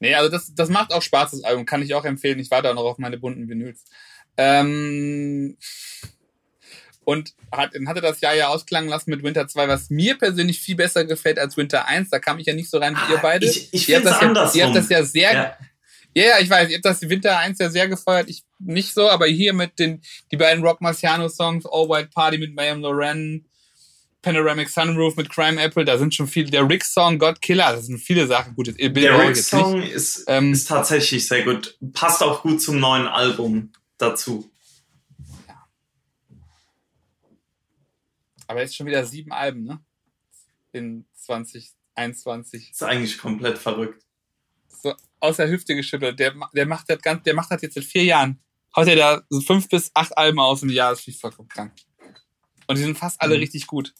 Nee, 0.00 0.14
also 0.14 0.30
das, 0.30 0.54
das 0.54 0.68
macht 0.68 0.92
auch 0.92 1.02
Spaß, 1.02 1.32
das 1.32 1.44
Album. 1.44 1.66
Kann 1.66 1.82
ich 1.82 1.94
auch 1.94 2.04
empfehlen. 2.04 2.38
Ich 2.38 2.50
warte 2.50 2.70
auch 2.70 2.74
noch 2.74 2.84
auf 2.84 2.98
meine 2.98 3.18
bunten 3.18 3.48
Vinyls. 3.48 3.84
Ähm, 4.38 5.56
und 7.04 7.32
hat, 7.50 7.72
hatte 7.86 8.00
das 8.02 8.20
Jahr 8.20 8.34
ja 8.34 8.48
ausklingen 8.48 8.88
lassen 8.88 9.10
mit 9.10 9.22
Winter 9.22 9.48
2, 9.48 9.66
was 9.68 9.88
mir 9.90 10.16
persönlich 10.18 10.60
viel 10.60 10.76
besser 10.76 11.04
gefällt 11.04 11.38
als 11.38 11.56
Winter 11.56 11.86
1. 11.86 12.10
Da 12.10 12.18
kam 12.18 12.38
ich 12.38 12.46
ja 12.46 12.54
nicht 12.54 12.70
so 12.70 12.78
rein 12.78 12.94
wie 12.94 13.12
ihr 13.12 13.18
Ah, 13.18 13.22
beide. 13.22 13.46
Ich, 13.46 13.68
ich 13.72 13.88
ihr 13.88 13.96
finde 13.96 14.10
es 14.10 14.14
das, 14.14 14.20
ja, 14.22 14.28
andersrum. 14.28 14.58
ihr 14.60 14.66
habt 14.66 14.76
das 14.76 14.88
ja 14.90 15.02
sehr, 15.04 15.32
Ja. 15.32 15.56
ja, 16.14 16.24
ja, 16.24 16.38
ich 16.40 16.50
weiß, 16.50 16.68
ihr 16.68 16.76
habt 16.76 16.84
das 16.84 17.00
Winter 17.02 17.38
1 17.38 17.58
ja 17.58 17.70
sehr 17.70 17.88
gefeuert, 17.88 18.28
ich 18.28 18.44
nicht 18.58 18.92
so, 18.92 19.08
aber 19.08 19.26
hier 19.26 19.54
mit 19.54 19.78
den, 19.78 20.02
die 20.30 20.36
beiden 20.36 20.62
Rock 20.62 20.80
Marciano 20.82 21.28
Songs, 21.28 21.64
All 21.66 21.88
White 21.88 22.10
Party 22.14 22.36
mit 22.38 22.54
Mayhem 22.54 22.80
Loren, 22.82 23.46
Panoramic 24.20 24.68
Sunroof 24.68 25.16
mit 25.16 25.30
Crime 25.30 25.62
Apple, 25.62 25.84
da 25.86 25.96
sind 25.96 26.14
schon 26.14 26.26
viele, 26.26 26.50
der 26.50 26.68
Rick 26.68 26.84
Song, 26.84 27.18
God 27.18 27.40
Killer, 27.40 27.72
das 27.72 27.86
sind 27.86 27.98
viele 28.00 28.26
Sachen, 28.26 28.54
gut, 28.54 28.66
Der 28.76 29.18
Rick. 29.18 29.36
Song 29.36 29.80
ist, 29.82 30.24
Ähm, 30.26 30.52
ist 30.52 30.68
tatsächlich 30.68 31.26
sehr 31.26 31.44
gut. 31.44 31.78
Passt 31.94 32.22
auch 32.22 32.42
gut 32.42 32.60
zum 32.60 32.78
neuen 32.80 33.06
Album 33.06 33.72
dazu. 33.98 34.50
Aber 38.46 38.60
jetzt 38.62 38.76
schon 38.76 38.86
wieder 38.86 39.04
sieben 39.04 39.32
Alben, 39.32 39.64
ne? 39.64 39.84
In 40.72 41.06
2021. 41.14 42.70
Ist 42.70 42.82
eigentlich 42.82 43.18
komplett 43.18 43.58
verrückt. 43.58 44.02
So 44.68 44.94
aus 45.20 45.36
der 45.36 45.48
Hüfte 45.50 45.74
geschüttelt. 45.74 46.18
Der, 46.18 46.34
der 46.54 46.66
macht 46.66 46.88
das 46.88 47.02
ganz, 47.02 47.22
der 47.24 47.34
macht 47.34 47.50
das 47.50 47.60
jetzt 47.62 47.74
seit 47.74 47.84
vier 47.84 48.04
Jahren. 48.04 48.40
Haut 48.74 48.86
er 48.86 48.96
da 48.96 49.22
so 49.28 49.40
fünf 49.40 49.68
bis 49.68 49.90
acht 49.94 50.16
Alben 50.16 50.38
aus 50.38 50.62
im 50.62 50.70
Jahr, 50.70 50.90
das 50.90 51.06
ich 51.06 51.18
vollkommen 51.18 51.48
krank. 51.48 51.72
Und 52.66 52.76
die 52.78 52.82
sind 52.82 52.96
fast 52.96 53.20
alle 53.20 53.34
Mhm. 53.34 53.40
richtig 53.40 53.66
gut. 53.66 53.92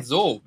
So, 0.00 0.42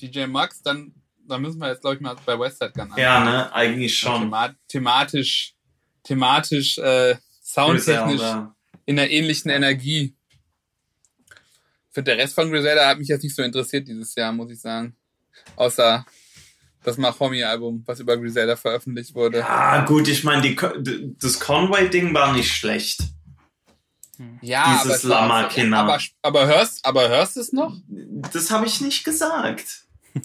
DJ 0.00 0.26
Max, 0.26 0.62
dann, 0.62 0.94
dann 1.30 1.42
müssen 1.42 1.58
wir 1.58 1.68
jetzt, 1.68 1.80
glaube 1.80 1.96
ich, 1.96 2.00
mal 2.02 2.16
bei 2.26 2.38
Westside 2.38 2.72
Gun 2.72 2.92
Ja, 2.96 3.24
ne? 3.24 3.52
Eigentlich 3.54 3.96
schon. 3.98 4.22
Thema 4.22 4.54
thematisch, 4.68 5.54
thematisch, 6.02 6.78
äh, 6.78 7.16
soundtechnisch 7.42 8.20
Griselda. 8.20 8.56
in 8.86 8.98
einer 8.98 9.10
ähnlichen 9.10 9.50
Energie. 9.50 10.16
Für 11.92 12.02
der 12.02 12.18
Rest 12.18 12.34
von 12.34 12.50
Griselda 12.50 12.86
hat 12.88 12.98
mich 12.98 13.08
jetzt 13.08 13.22
nicht 13.24 13.34
so 13.34 13.42
interessiert 13.42 13.88
dieses 13.88 14.14
Jahr, 14.14 14.32
muss 14.32 14.50
ich 14.50 14.60
sagen. 14.60 14.94
Außer 15.56 16.04
das 16.82 16.96
Mahomi-Album, 16.96 17.82
was 17.86 18.00
über 18.00 18.16
Griselda 18.16 18.56
veröffentlicht 18.56 19.14
wurde. 19.14 19.38
Ja, 19.40 19.84
gut, 19.84 20.08
ich 20.08 20.22
meine, 20.24 20.54
das 21.20 21.40
Conway-Ding 21.40 22.14
war 22.14 22.32
nicht 22.32 22.50
schlecht. 22.52 23.00
Ja, 24.42 24.78
Dieses 24.82 25.04
aber, 25.04 25.14
war- 25.14 25.20
Lama-Kinder. 25.28 25.78
aber, 25.78 25.98
aber 26.22 26.46
hörst, 26.46 26.84
aber 26.84 27.08
hörst 27.08 27.36
du 27.36 27.40
es 27.40 27.52
noch? 27.52 27.76
Das 28.32 28.50
habe 28.50 28.66
ich 28.66 28.80
nicht 28.80 29.02
gesagt. 29.04 29.86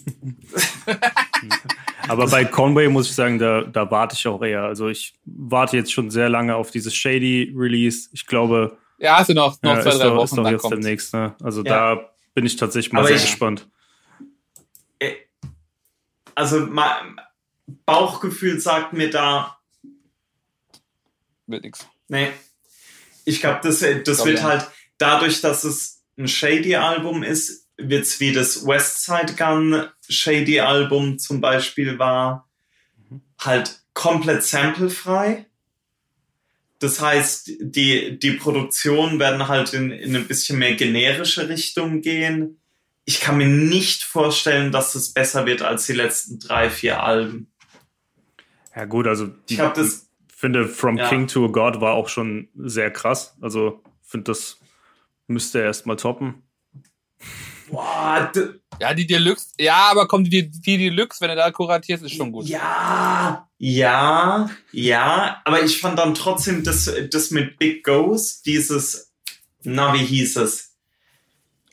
Aber 2.08 2.28
bei 2.28 2.46
Conway 2.46 2.88
muss 2.88 3.10
ich 3.10 3.16
sagen, 3.16 3.40
da, 3.40 3.62
da 3.64 3.90
warte 3.90 4.16
ich 4.16 4.28
auch 4.28 4.42
eher. 4.44 4.64
Also 4.64 4.90
ich 4.90 5.16
warte 5.26 5.76
jetzt 5.78 5.92
schon 5.92 6.12
sehr 6.12 6.30
lange 6.30 6.56
auf 6.56 6.72
dieses 6.72 6.96
Shady 6.96 7.54
Release. 7.56 8.10
Ich 8.14 8.26
glaube, 8.28 8.78
Ja, 9.00 9.18
hast 9.18 9.30
du 9.30 9.34
noch, 9.34 9.60
noch 9.62 9.76
ja, 9.76 9.82
zwei, 9.82 9.90
ist, 9.90 10.00
drei 10.00 10.04
doch, 10.10 10.24
ist 10.24 10.32
Wochen, 10.32 10.44
doch 10.44 10.52
jetzt 10.52 10.62
kommt. 10.62 10.74
demnächst. 10.74 11.14
Ne? 11.14 11.36
Also 11.42 11.64
Ja. 11.64 11.96
da 11.96 12.10
bin 12.34 12.46
ich 12.46 12.56
tatsächlich 12.58 12.94
mal 12.94 13.00
Aber 13.00 13.08
sehr 13.08 13.18
ich- 13.18 13.24
gespannt. 13.26 13.68
Äh, 15.00 15.14
Also, 16.36 16.60
ma- 16.68 17.02
Bauchgefühl 17.86 18.60
sagt 18.60 18.94
mir 18.94 19.10
da, 19.10 19.58
Wird 21.48 21.64
nix. 21.64 21.88
nee. 22.08 22.30
Ich 23.28 23.40
glaube, 23.42 23.60
das, 23.64 23.80
das 23.80 24.04
Glaub 24.18 24.28
wird 24.28 24.38
ja. 24.40 24.44
halt, 24.44 24.70
dadurch, 25.00 25.42
dass 25.42 25.64
es 25.64 26.04
ein 26.18 26.28
Shady-Album 26.28 27.24
ist, 27.24 27.65
wird's 27.78 28.20
wie 28.20 28.32
das 28.32 28.66
Westside 28.66 29.34
Gun 29.34 29.88
Shady-Album 30.08 31.20
zum 31.20 31.42
Beispiel 31.42 32.00
war, 32.00 32.48
halt 33.40 33.82
komplett 33.94 34.44
samplefrei. 34.44 35.46
Das 36.80 37.02
heißt, 37.02 37.52
die, 37.60 38.20
die 38.20 38.32
Produktionen 38.32 39.20
werden 39.20 39.48
halt 39.48 39.74
in, 39.74 39.92
in 39.92 40.16
ein 40.16 40.28
bisschen 40.28 40.60
mehr 40.60 40.76
generische 40.76 41.48
Richtung 41.48 42.02
gehen. 42.02 42.60
Ich 43.06 43.22
kann 43.22 43.38
mir 43.38 43.48
nicht 43.48 44.04
vorstellen, 44.04 44.72
dass 44.72 44.96
es 44.96 45.14
besser 45.14 45.46
wird 45.46 45.62
als 45.62 45.86
die 45.86 45.94
letzten 45.94 46.40
drei, 46.40 46.70
vier 46.70 47.02
Alben. 47.02 47.52
Ja 48.76 48.86
gut, 48.86 49.08
also 49.08 49.28
die, 49.28 49.54
Ich 49.54 49.58
glaube, 49.58 49.76
das, 49.76 50.10
ich 50.28 50.36
finde 50.36 50.68
From 50.68 50.98
Ja. 50.98 51.08
King 51.08 51.28
to 51.28 51.46
a 51.46 51.48
God 51.48 51.80
war 51.80 51.94
auch 51.94 52.10
schon 52.10 52.50
sehr 52.56 52.92
krass. 52.92 53.38
Also 53.42 53.82
finde 54.04 54.32
das 54.32 54.60
müsste 55.28 55.60
er 55.60 55.66
erst 55.66 55.86
mal 55.86 55.96
toppen. 55.96 56.44
Boah, 57.70 58.32
Ja, 58.80 58.94
die 58.94 59.08
Deluxe, 59.08 59.48
ja, 59.60 59.90
aber 59.92 60.08
kommt 60.08 60.32
die, 60.32 60.50
die 60.50 60.78
Deluxe, 60.78 61.22
wenn 61.22 61.30
du 61.30 61.36
da 61.36 61.52
kuratierst, 61.52 62.04
ist 62.04 62.16
schon 62.16 62.32
gut. 62.32 62.46
Ja, 62.48 63.48
ja, 63.58 64.50
ja, 64.72 65.42
aber 65.46 65.64
ich 65.64 65.80
fand 65.80 65.98
dann 66.00 66.14
trotzdem 66.16 66.64
das, 66.64 66.92
das 67.12 67.32
mit 67.32 67.58
Big 67.58 67.84
Ghost, 67.84 68.46
dieses, 68.46 69.14
na, 69.64 69.94
wie 69.94 70.06
hieß 70.06 70.38
es? 70.38 70.72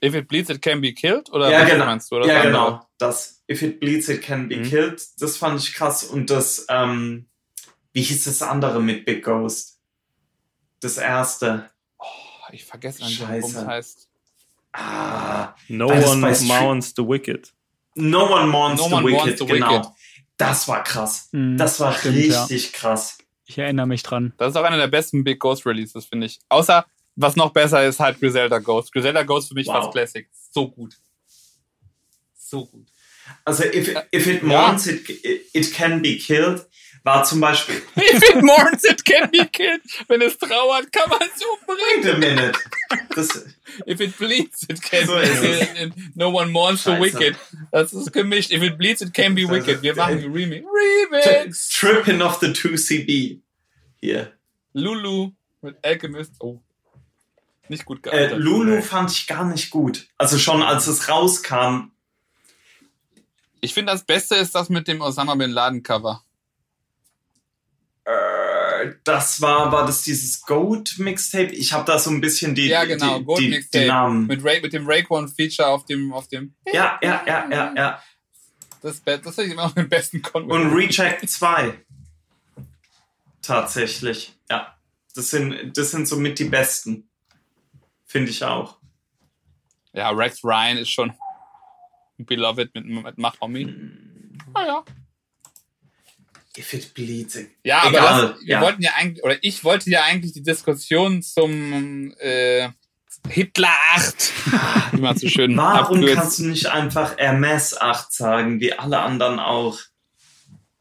If 0.04 0.14
it 0.14 0.26
bleeds, 0.28 0.50
it 0.50 0.60
can 0.60 0.80
be 0.80 0.92
killed? 0.92 1.30
Oder 1.30 1.50
ja, 1.50 1.62
was 1.62 1.70
genau. 1.70 1.84
meinst 1.84 2.10
du? 2.10 2.16
Oder 2.16 2.26
ja, 2.26 2.34
das 2.34 2.46
andere? 2.46 2.62
genau. 2.70 2.86
Das 2.98 3.42
If 3.48 3.62
it 3.62 3.80
bleeds, 3.80 4.08
it 4.08 4.22
can 4.22 4.48
be 4.48 4.56
Mhm. 4.56 4.62
killed. 4.64 5.00
Das 5.20 5.36
fand 5.36 5.60
ich 5.60 5.74
krass. 5.74 6.02
Und 6.04 6.30
das, 6.30 6.66
ähm, 6.68 7.28
wie 7.92 8.02
hieß 8.02 8.24
das 8.24 8.42
andere 8.42 8.80
mit 8.82 9.04
Big 9.04 9.22
Ghost? 9.24 9.78
Das 10.80 10.96
erste. 10.96 11.70
Oh, 11.98 12.04
ich 12.50 12.64
vergesse, 12.64 13.02
wie 13.02 13.36
es 13.36 13.54
heißt. 13.56 14.08
Ah, 14.72 15.54
No 15.68 15.86
one 15.88 16.20
mounts 16.20 16.94
the 16.96 17.02
wicked. 17.06 17.52
No 17.94 18.30
One 18.30 18.48
Mourns 18.48 18.80
No 18.80 18.88
the 18.88 18.94
One 18.94 19.04
Wicked, 19.04 19.38
the 19.38 19.44
genau. 19.46 19.70
Wicked. 19.80 19.90
Das 20.38 20.66
war 20.66 20.82
krass. 20.82 21.28
Mhm, 21.32 21.58
Das 21.58 21.78
war 21.78 21.92
stimmt, 21.92 22.16
ja. 22.24 22.40
richtig 22.44 22.72
krass. 22.72 23.18
Ich 23.44 23.58
erinnere 23.58 23.86
mich 23.86 24.02
dran. 24.02 24.32
Das 24.38 24.50
ist 24.50 24.56
auch 24.56 24.64
einer 24.64 24.78
der 24.78 24.86
besten 24.86 25.24
Big 25.24 25.38
Ghost 25.40 25.66
Releases, 25.66 26.06
finde 26.06 26.26
ich. 26.26 26.40
Außer, 26.48 26.86
was 27.16 27.36
noch 27.36 27.50
besser 27.52 27.84
ist, 27.86 28.00
halt 28.00 28.18
Griselda 28.18 28.58
Ghost. 28.60 28.92
Griselda 28.92 29.22
Ghost 29.24 29.48
für 29.48 29.54
mich 29.54 29.66
Wow. 29.66 29.74
fast 29.84 29.92
Classic. 29.92 30.26
So 30.50 30.68
gut. 30.70 30.94
So 32.34 32.64
gut. 32.66 32.86
Also, 33.44 33.64
if, 33.64 33.88
it- 33.88 34.06
if 34.10 34.26
it 34.26 34.42
Ja. 34.42 34.48
mourns, 34.48 34.86
it, 34.86 35.08
it 35.52 35.74
can 35.74 36.00
be 36.02 36.16
killed, 36.16 36.66
war 37.04 37.24
zum 37.24 37.40
Beispiel, 37.40 37.82
If 37.96 38.22
it 38.30 38.42
mourns, 38.42 38.84
it 38.84 39.04
can 39.04 39.30
be 39.30 39.44
killed. 39.46 39.80
Wenn 40.08 40.22
es 40.22 40.38
trauert, 40.38 40.92
kann 40.92 41.08
man 41.10 41.20
es 41.22 41.42
umbringen. 41.44 42.04
wait 42.04 42.14
a 42.14 42.18
minute. 42.18 42.58
Das, 43.14 43.44
If 43.86 44.00
it 44.00 44.16
bleeds, 44.18 44.62
it 44.68 44.80
can 44.82 45.06
So 45.06 45.14
be 45.14 45.22
killed. 45.22 45.92
No 46.14 46.28
one 46.30 46.50
mourns 46.52 46.84
the 46.84 46.90
Scheiße. 46.90 47.00
wicked. 47.00 47.36
Das 47.70 47.92
ist 47.92 48.12
gemischt. 48.12 48.50
If 48.52 48.62
it 48.62 48.76
bleeds, 48.78 49.00
it 49.02 49.12
can 49.14 49.34
be 49.34 49.48
wicked. 49.48 49.82
Wir 49.82 49.94
machen 49.96 50.18
äh, 50.18 50.24
ein 50.24 50.32
Remix. 50.32 50.66
Remix! 50.66 51.68
Tripping 51.70 52.20
of 52.22 52.38
the 52.40 52.48
2CB. 52.48 53.40
Hier. 54.00 54.32
Lulu 54.74 55.32
mit 55.60 55.76
Alchemist. 55.84 56.32
Oh. 56.40 56.60
Nicht 57.68 57.84
gut 57.84 57.98
Äh, 58.06 58.10
gealtert. 58.10 58.38
Lulu 58.40 58.82
fand 58.82 59.10
ich 59.10 59.26
gar 59.26 59.44
nicht 59.44 59.70
gut. 59.70 60.06
Also 60.18 60.38
schon 60.38 60.62
als 60.62 60.86
es 60.86 61.08
rauskam. 61.08 61.90
Ich 63.60 63.72
finde, 63.74 63.92
das 63.92 64.04
Beste 64.04 64.34
ist 64.36 64.54
das 64.54 64.68
mit 64.68 64.88
dem 64.88 65.00
Osama 65.00 65.34
Bin 65.36 65.50
Laden 65.50 65.82
Cover. 65.82 66.22
Das 69.04 69.40
war, 69.40 69.72
war 69.72 69.86
das 69.86 70.02
dieses 70.02 70.42
Goat 70.42 70.94
Mixtape? 70.98 71.52
Ich 71.52 71.72
habe 71.72 71.84
da 71.84 71.98
so 71.98 72.10
ein 72.10 72.20
bisschen 72.20 72.54
die, 72.54 72.68
ja, 72.68 72.84
genau. 72.84 73.18
die, 73.18 73.24
Gold 73.24 73.40
die, 73.40 73.48
Mixtape. 73.48 73.84
die 73.84 73.88
Namen. 73.88 74.26
Mit, 74.26 74.44
Ray, 74.44 74.60
mit 74.60 74.72
dem 74.72 74.86
Rayquan 74.86 75.28
Feature 75.28 75.68
auf 75.68 75.84
dem, 75.84 76.12
auf 76.12 76.28
dem. 76.28 76.54
Ja, 76.72 76.98
ja, 77.02 77.22
ja, 77.26 77.48
ja, 77.50 77.74
ja. 77.76 78.02
Das, 78.80 79.02
das 79.04 79.38
ist 79.38 79.52
immer 79.52 79.66
noch 79.66 79.74
den 79.74 79.88
besten 79.88 80.22
Conway. 80.22 80.54
Und 80.54 80.74
Reject 80.74 81.28
2. 81.28 81.74
Tatsächlich. 83.42 84.34
Ja. 84.50 84.76
Das 85.14 85.30
sind, 85.30 85.76
das 85.76 85.90
sind 85.90 86.08
somit 86.08 86.38
die 86.38 86.44
besten. 86.44 87.08
Finde 88.06 88.30
ich 88.30 88.44
auch. 88.44 88.78
Ja, 89.92 90.10
Rex 90.10 90.42
Ryan 90.42 90.78
ist 90.78 90.90
schon 90.90 91.12
Beloved 92.18 92.74
mit, 92.74 92.86
mit 92.86 93.18
Mahomi. 93.18 93.64
Hm. 93.64 94.38
Ah, 94.54 94.66
ja. 94.66 94.84
If 96.56 96.74
it 96.74 96.92
bleeds. 96.94 97.38
Ja, 97.64 97.78
aber 97.82 97.88
Egal, 97.90 98.28
das, 98.32 98.40
wir 98.42 98.46
ja. 98.48 98.60
wollten 98.60 98.82
ja 98.82 98.90
eigentlich, 98.96 99.24
oder 99.24 99.36
ich 99.42 99.64
wollte 99.64 99.88
ja 99.90 100.02
eigentlich 100.04 100.32
die 100.32 100.42
Diskussion 100.42 101.22
zum 101.22 102.12
äh, 102.18 102.68
Hitler 103.28 103.72
8, 103.94 104.32
wie 104.92 105.00
man 105.00 105.16
so 105.16 105.28
schön 105.28 105.56
Warum 105.56 105.98
abkürzt. 105.98 106.14
kannst 106.14 106.38
du 106.40 106.44
nicht 106.48 106.66
einfach 106.66 107.16
MS 107.16 107.78
8 107.80 108.12
sagen, 108.12 108.60
wie 108.60 108.72
alle 108.74 108.98
anderen 109.00 109.38
auch? 109.38 109.78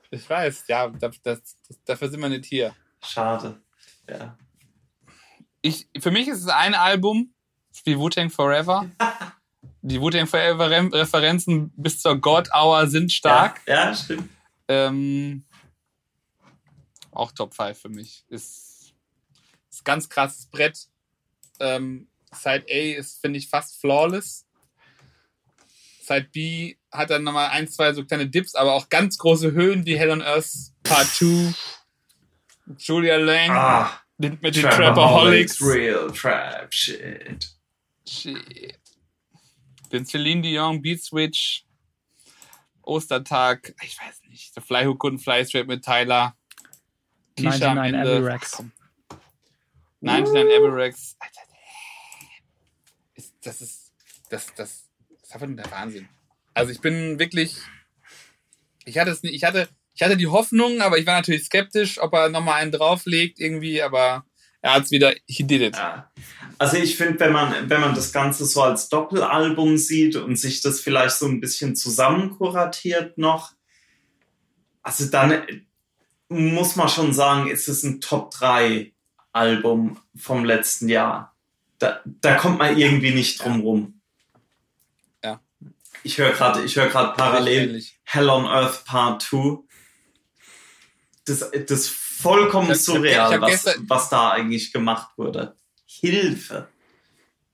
Ich 0.10 0.30
weiß, 0.30 0.66
ja, 0.68 0.90
das, 0.90 1.16
das, 1.24 1.40
dafür 1.86 2.10
sind 2.10 2.20
wir 2.20 2.28
nicht 2.28 2.46
hier. 2.46 2.76
Schade. 3.02 3.62
Ja. 4.10 4.38
Ich, 5.62 5.88
für 6.00 6.12
mich 6.12 6.28
ist 6.28 6.40
es 6.40 6.48
ein 6.48 6.74
Album, 6.76 7.34
wie 7.86 7.98
Wu-Tang 7.98 8.30
Forever. 8.30 8.90
Die 9.84 10.02
Wu-Tang 10.02 10.28
Forever 10.28 10.70
Rem- 10.70 10.92
Referenzen 10.94 11.72
bis 11.78 12.02
zur 12.02 12.18
God 12.20 12.50
Hour 12.54 12.88
sind 12.88 13.12
stark. 13.14 13.62
Ja, 13.66 13.86
ja 13.90 13.96
stimmt. 13.96 14.30
Ähm, 14.68 15.46
auch 17.12 17.32
Top 17.32 17.54
5 17.54 17.78
für 17.80 17.90
mich. 17.90 18.26
Ist 18.30 18.72
ist 19.72 19.86
ganz 19.86 20.10
krasses 20.10 20.48
Brett. 20.48 20.88
Ähm, 21.60 22.08
Side 22.34 22.66
A 22.70 22.98
ist, 22.98 23.22
finde 23.22 23.40
ich, 23.40 23.50
fast 23.50 23.80
flawless. 23.80 24.46
Side 26.02 26.30
B 26.34 26.76
hat 26.92 27.10
dann 27.10 27.24
nochmal 27.24 27.50
ein, 27.50 27.68
zwei 27.68 27.94
so 27.94 28.04
kleine 28.06 28.28
Dips, 28.28 28.56
aber 28.56 28.74
auch 28.74 28.90
ganz 28.90 29.18
große 29.18 29.52
Höhen 29.52 29.86
wie 29.86 29.98
Hell 29.98 30.12
on 30.12 30.22
Earth 30.22 30.74
Part 30.84 31.08
2. 31.08 31.54
Julia 32.78 33.18
Lang 33.18 33.52
Ah, 33.52 34.02
mit, 34.18 34.42
den 34.44 34.54
Trapaholics. 34.64 35.62
Real 35.62 36.12
Trap 36.12 36.74
Shit. 36.74 37.50
Shit. 38.08 38.80
Den 39.92 40.06
Celine 40.06 40.42
Dion 40.42 40.82
Beat 40.82 41.04
Switch. 41.04 41.66
Ostertag. 42.82 43.74
Ich 43.84 43.98
weiß 44.00 44.22
nicht. 44.28 44.54
The 44.54 44.62
Fly 44.62 44.86
Who 44.86 44.92
Couldn't 44.94 45.22
Fly 45.22 45.46
Straight 45.46 45.68
mit 45.68 45.84
Tyler. 45.84 46.36
Keisha 47.44 47.72
am 47.72 47.76
99 47.76 48.16
Ende. 48.16 48.40
Ach, 48.42 48.52
komm. 48.52 48.72
99 50.02 50.58
Abbey 50.58 50.68
Rex. 50.68 51.16
Alter, 51.20 51.42
ist, 53.16 53.34
das 53.44 53.62
ist, 53.62 53.94
das, 54.30 54.46
das, 54.48 54.56
das 54.56 54.70
ist 55.24 55.34
einfach 55.34 55.48
nur 55.48 55.58
der 55.58 55.72
Wahnsinn. 55.72 56.10
Also 56.54 56.72
ich 56.72 56.82
bin 56.82 57.20
wirklich, 57.20 57.58
ich 58.86 58.98
hatte 58.98 59.12
es 59.12 59.24
nicht, 59.24 59.36
ich 59.36 59.44
hatte, 59.44 59.70
ich 59.94 60.02
hatte 60.02 60.18
die 60.18 60.28
Hoffnung, 60.28 60.82
aber 60.82 60.98
ich 60.98 61.06
war 61.06 61.16
natürlich 61.16 61.46
skeptisch, 61.46 62.00
ob 62.00 62.14
er 62.14 62.30
nochmal 62.30 62.62
einen 62.62 62.72
drauflegt 62.72 63.40
irgendwie, 63.40 63.82
aber 63.82 64.26
er 64.62 64.74
hat 64.76 64.84
es 64.84 64.92
wieder, 64.92 65.14
he 65.26 65.44
did 65.44 65.62
it. 65.62 65.76
Ja. 65.76 66.12
Also 66.58 66.78
ich 66.78 66.96
finde, 66.96 67.20
wenn 67.20 67.32
man, 67.32 67.70
wenn 67.70 67.82
man 67.82 67.96
das 67.96 68.14
Ganze 68.14 68.46
so 68.46 68.62
als 68.62 68.90
Doppelalbum 68.90 69.78
sieht 69.78 70.16
und 70.16 70.36
sich 70.36 70.62
das 70.62 70.80
vielleicht 70.80 71.16
so 71.16 71.28
ein 71.28 71.40
bisschen 71.40 71.76
zusammenkuratiert 71.76 73.18
noch, 73.18 73.54
also 74.84 75.06
dann 75.06 75.44
muss 76.32 76.76
man 76.78 76.88
schon 76.90 77.14
sagen, 77.14 77.48
ist 77.50 77.68
es 77.68 77.84
ein 77.84 78.00
Top 78.02 78.32
3 78.32 78.94
Album 79.34 80.00
vom 80.16 80.46
letzten 80.46 80.88
Jahr. 80.90 81.36
Da, 81.78 82.00
da 82.06 82.36
kommt 82.36 82.58
man 82.60 82.78
irgendwie 82.78 83.14
nicht 83.14 83.44
drum 83.44 83.62
rum. 83.62 84.02
Ja. 85.24 85.42
Ich 86.04 86.18
höre 86.18 86.32
gerade, 86.32 86.64
ich 86.64 86.76
höre 86.76 86.88
gerade 86.88 87.16
parallel. 87.16 87.84
Hell 88.04 88.30
on 88.30 88.46
Earth 88.46 88.86
Part 88.86 89.24
2. 89.24 89.60
Das, 91.26 91.40
das 91.52 91.72
ist 91.72 91.90
vollkommen 91.90 92.70
hab- 92.70 92.78
surreal, 92.78 93.42
was, 93.42 93.52
gestern- 93.52 93.90
was 93.90 94.10
da 94.10 94.32
eigentlich 94.32 94.72
gemacht 94.72 95.10
wurde. 95.18 95.56
Hilfe. 95.86 96.70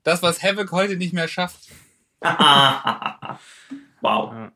Das, 0.04 0.22
was 0.22 0.42
Havoc 0.42 0.70
heute 0.70 0.96
nicht 0.96 1.12
mehr 1.12 1.28
schafft. 1.28 1.68
wow. 4.00 4.50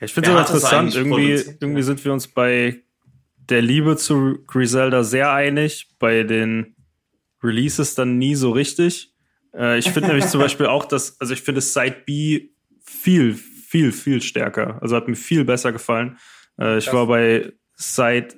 Ja, 0.00 0.06
ich 0.06 0.14
finde 0.14 0.30
es 0.30 0.36
das 0.36 0.50
interessant. 0.50 0.94
Irgendwie, 0.94 1.34
produziert? 1.34 1.62
irgendwie 1.62 1.82
sind 1.82 2.04
wir 2.04 2.12
uns 2.12 2.28
bei 2.28 2.82
der 3.48 3.62
Liebe 3.62 3.96
zu 3.96 4.38
Griselda 4.46 5.04
sehr 5.04 5.32
einig, 5.32 5.90
bei 5.98 6.22
den 6.22 6.74
Releases 7.42 7.94
dann 7.94 8.18
nie 8.18 8.34
so 8.34 8.50
richtig. 8.50 9.12
Äh, 9.54 9.78
ich 9.78 9.90
finde 9.90 10.08
nämlich 10.08 10.26
zum 10.26 10.40
Beispiel 10.40 10.66
auch, 10.66 10.86
dass, 10.86 11.20
also 11.20 11.34
ich 11.34 11.42
finde 11.42 11.60
Side 11.60 12.02
B 12.06 12.48
viel, 12.84 13.34
viel, 13.34 13.92
viel 13.92 14.22
stärker. 14.22 14.80
Also 14.82 14.96
hat 14.96 15.08
mir 15.08 15.16
viel 15.16 15.44
besser 15.44 15.72
gefallen. 15.72 16.18
Äh, 16.58 16.78
ich 16.78 16.86
Krass. 16.86 16.94
war 16.94 17.06
bei 17.06 17.52
Side, 17.76 18.28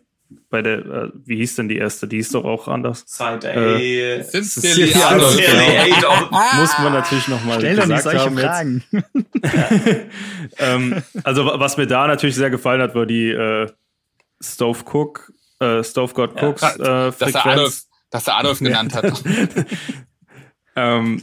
bei 0.50 0.60
der, 0.62 0.78
äh, 0.78 1.10
wie 1.24 1.36
hieß 1.36 1.56
denn 1.56 1.68
die 1.68 1.76
erste? 1.76 2.08
Die 2.08 2.18
ist 2.18 2.34
doch 2.34 2.44
auch 2.44 2.66
anders. 2.68 3.04
Side 3.06 3.40
A. 3.48 3.78
Äh, 3.78 4.22
Sincerely 4.22 4.92
Adolf. 4.94 5.12
Adolf, 5.12 5.30
Sincerely 5.34 5.92
Adolf. 5.92 6.30
Muss 6.58 6.78
man 6.80 6.92
natürlich 6.92 7.28
nochmal 7.28 7.58
Stell 7.60 7.76
doch 7.76 7.86
nicht 7.86 8.04
gesagt 8.04 8.18
solche 8.18 8.46
haben 8.46 8.84
jetzt. 8.92 9.44
Fragen. 9.44 10.10
ähm, 10.58 11.02
also 11.24 11.44
wa- 11.46 11.58
was 11.60 11.76
mir 11.76 11.86
da 11.86 12.06
natürlich 12.06 12.34
sehr 12.36 12.50
gefallen 12.50 12.80
hat, 12.82 12.94
war 12.94 13.06
die 13.06 13.30
äh, 13.30 13.68
Stove 14.40 14.80
Cook, 14.92 15.32
äh, 15.60 15.82
Stove 15.84 16.12
God 16.14 16.36
Ja. 16.36 16.48
Cooks 16.48 16.62
äh, 16.62 16.78
Dass 16.78 17.20
er 17.20 17.26
Adolf, 17.26 17.42
Frequenz. 17.44 17.88
dass 18.10 18.26
er 18.28 18.36
Adolf 18.38 18.58
genannt 18.58 18.94
hat. 18.94 19.22
Ähm, 20.78 21.22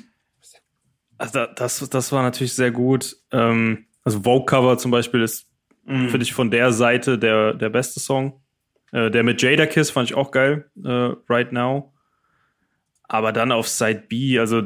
also 1.19 1.33
da- 1.33 1.47
das, 1.47 1.87
das 1.89 2.11
war 2.11 2.23
natürlich 2.23 2.53
sehr 2.53 2.71
gut. 2.71 3.15
Ähm, 3.31 3.85
also 4.03 4.21
Vogue 4.21 4.45
Cover 4.45 4.77
zum 4.79 4.89
Beispiel 4.91 5.21
ist, 5.21 5.45
Mhm. 5.85 6.09
finde 6.09 6.23
ich, 6.23 6.33
von 6.33 6.49
der 6.49 6.71
Seite 6.71 7.19
der, 7.19 7.53
der 7.53 7.69
beste 7.69 7.99
Song. 7.99 8.41
Äh, 8.93 9.11
der 9.11 9.23
mit 9.23 9.41
Jada 9.41 9.65
Kiss 9.65 9.89
fand 9.91 10.09
ich 10.09 10.15
auch 10.15 10.31
geil, 10.31 10.69
äh, 10.85 11.11
Right 11.27 11.51
Now. 11.51 11.93
Aber 13.03 13.31
dann 13.33 13.51
auf 13.51 13.67
Side 13.67 14.05
B, 14.07 14.39
also 14.39 14.63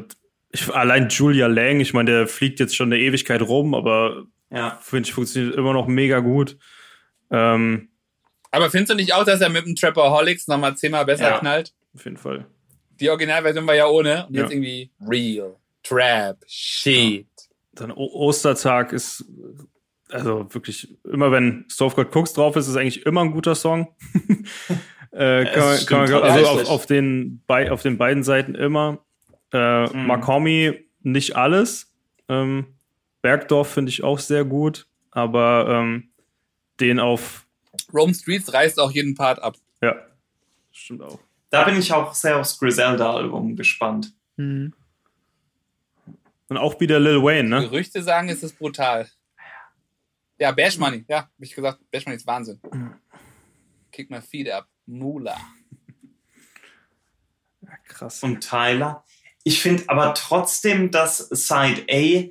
ich, 0.52 0.72
allein 0.72 1.08
Julia 1.08 1.46
Lang, 1.48 1.80
ich 1.80 1.92
meine, 1.94 2.10
der 2.10 2.26
fliegt 2.28 2.60
jetzt 2.60 2.76
schon 2.76 2.92
eine 2.92 3.00
Ewigkeit 3.02 3.42
rum, 3.42 3.74
aber 3.74 4.26
Ja. 4.50 4.78
finde 4.82 5.08
ich, 5.08 5.14
funktioniert 5.14 5.54
immer 5.56 5.72
noch 5.72 5.86
mega 5.88 6.20
gut. 6.20 6.56
Ähm, 7.30 7.88
Aber 8.50 8.70
findest 8.70 8.92
du 8.92 8.96
nicht 8.96 9.12
auch, 9.12 9.24
dass 9.24 9.40
er 9.42 9.50
mit 9.50 9.66
dem 9.66 9.74
Trapaholics 9.74 10.46
nochmal 10.46 10.76
zehnmal 10.76 11.04
besser 11.04 11.30
Ja. 11.30 11.38
knallt? 11.38 11.74
auf 11.94 12.04
jeden 12.04 12.16
Fall. 12.16 12.46
Die 13.00 13.10
Originalversion 13.10 13.66
war 13.66 13.74
ja 13.74 13.86
ohne. 13.88 14.26
Und 14.26 14.34
Ja. 14.34 14.42
jetzt 14.42 14.52
irgendwie 14.52 14.90
Real, 15.06 15.56
Trap, 15.82 16.38
Shit. 16.46 17.26
Dann 17.72 17.90
o 17.92 18.06
Ostertag 18.14 18.92
ist, 18.92 19.24
also 20.10 20.52
wirklich, 20.54 20.96
immer 21.04 21.30
wenn 21.32 21.64
Stove 21.68 21.94
God 21.94 22.14
Cooks 22.14 22.32
drauf 22.32 22.56
ist, 22.56 22.68
ist 22.68 22.76
eigentlich 22.76 23.04
immer 23.06 23.22
ein 23.22 23.32
guter 23.32 23.54
Song. 23.54 23.94
äh, 25.12 25.44
kann, 25.44 25.64
man, 25.64 25.86
kann 25.86 26.10
man, 26.10 26.22
also 26.22 26.46
auf, 26.46 26.68
auf, 26.68 26.86
den, 26.86 27.42
bei, 27.46 27.70
auf 27.70 27.82
den 27.82 27.98
beiden 27.98 28.22
Seiten 28.22 28.54
immer. 28.54 28.98
Äh, 29.52 29.86
Mhm. 29.86 30.06
Makomi 30.06 30.84
nicht 31.02 31.36
alles. 31.36 31.92
Ähm, 32.28 32.66
Bergdorf 33.22 33.72
finde 33.72 33.90
ich 33.90 34.04
auch 34.04 34.18
sehr 34.18 34.44
gut, 34.44 34.86
aber 35.10 35.66
ähm, 35.68 36.10
den 36.80 37.00
auf, 37.00 37.46
Rome 37.92 38.14
Streets 38.14 38.52
reißt 38.52 38.78
auch 38.78 38.90
jeden 38.90 39.14
Part 39.14 39.42
ab. 39.42 39.56
ja, 39.82 39.94
stimmt 40.72 41.02
auch. 41.02 41.18
Da 41.50 41.64
bin 41.64 41.78
ich 41.78 41.92
auch 41.92 42.12
sehr 42.12 42.36
aufs 42.36 42.58
Griselda-Album 42.58 43.56
gespannt. 43.56 44.12
Hm. 44.36 44.74
Und 46.48 46.56
auch 46.56 46.78
wieder 46.80 47.00
Lil 47.00 47.22
Wayne, 47.22 47.48
ne? 47.48 47.60
Gerüchte 47.62 48.02
sagen, 48.02 48.28
es 48.28 48.42
ist 48.42 48.58
brutal. 48.58 49.08
Ja, 50.38 50.52
Bash 50.52 50.78
Money. 50.78 51.04
Ja, 51.08 51.22
hab 51.22 51.30
ich 51.38 51.54
gesagt, 51.54 51.80
Bash 51.90 52.06
Money 52.06 52.16
ist 52.16 52.26
Wahnsinn. 52.26 52.60
Kick 53.90 54.10
my 54.10 54.20
feet 54.20 54.50
up. 54.50 54.66
Mula. 54.86 55.36
Ja, 57.60 57.76
krass. 57.86 58.22
Und 58.22 58.40
Tyler. 58.40 59.04
Ich 59.44 59.60
finde 59.60 59.84
aber 59.88 60.14
trotzdem, 60.14 60.90
dass 60.90 61.18
Side 61.18 61.86
A 61.90 62.28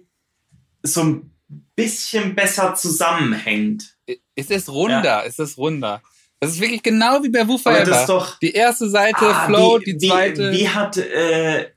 so 0.84 1.04
ein 1.04 1.32
bisschen 1.76 2.36
besser 2.36 2.76
zusammenhängt. 2.76 3.98
Ist 4.36 4.52
es 4.52 4.70
runder? 4.70 5.26
Ist 5.26 5.40
es 5.40 5.58
runder? 5.58 6.02
Das 6.40 6.52
ist 6.52 6.60
wirklich 6.60 6.84
genau 6.84 7.24
wie 7.24 7.30
bei 7.30 7.42
Aber 7.42 7.84
das 7.84 8.02
ist 8.02 8.10
doch. 8.10 8.38
Die 8.40 8.52
erste 8.52 8.90
Seite, 8.90 9.26
Ah, 9.26 9.48
Flow, 9.48 9.80
wie, 9.84 9.98
die 9.98 10.08
zweite. 10.08 10.52
Wie, 10.52 10.60
wie 10.60 10.70
hat, 10.70 10.98
äh, 10.98 11.72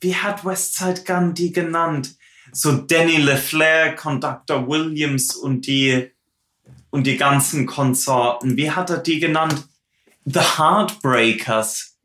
wie 0.00 0.16
hat 0.16 0.44
Westside 0.44 1.04
Gun 1.04 1.34
die 1.34 1.52
genannt? 1.52 2.16
So 2.52 2.72
Danny 2.72 3.16
LeFleur, 3.18 3.92
Conductor 3.96 4.66
Williams 4.66 5.34
und 5.36 5.66
die, 5.66 6.10
und 6.90 7.06
die 7.06 7.16
ganzen 7.16 7.66
Konsorten. 7.66 8.56
Wie 8.56 8.70
hat 8.70 8.90
er 8.90 8.98
die 8.98 9.20
genannt? 9.20 9.66
The 10.24 10.40
Heartbreakers 10.40 11.96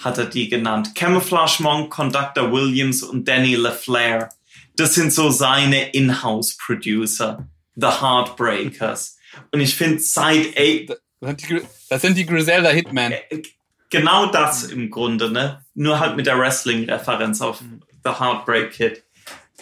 hat 0.00 0.18
er 0.18 0.26
die 0.26 0.48
genannt. 0.48 0.94
Camouflage 0.94 1.62
Monk, 1.62 1.90
Conductor 1.90 2.52
Williams 2.52 3.02
und 3.02 3.26
Danny 3.26 3.56
LeFleur. 3.56 4.28
Das 4.76 4.94
sind 4.94 5.12
so 5.12 5.30
seine 5.30 5.90
Inhouse-Producer. 5.90 7.48
The 7.74 7.86
Heartbreakers. 7.86 9.18
Und 9.52 9.60
ich 9.60 9.74
finde 9.74 10.00
Side 10.00 10.54
A, 10.56 10.94
das, 11.88 12.02
sind 12.02 12.16
die, 12.16 12.26
Griselda 12.26 12.70
Hitman. 12.70 13.12
äh, 13.12 13.42
genau 13.90 14.26
das 14.26 14.64
im 14.64 14.90
Grunde, 14.90 15.30
ne? 15.30 15.64
Nur 15.74 15.98
halt 15.98 16.16
mit 16.16 16.26
der 16.26 16.38
Wrestling-Referenz 16.38 17.40
auf 17.40 17.62
The 18.04 18.10
Heartbreak 18.10 18.72
Kid. 18.72 19.04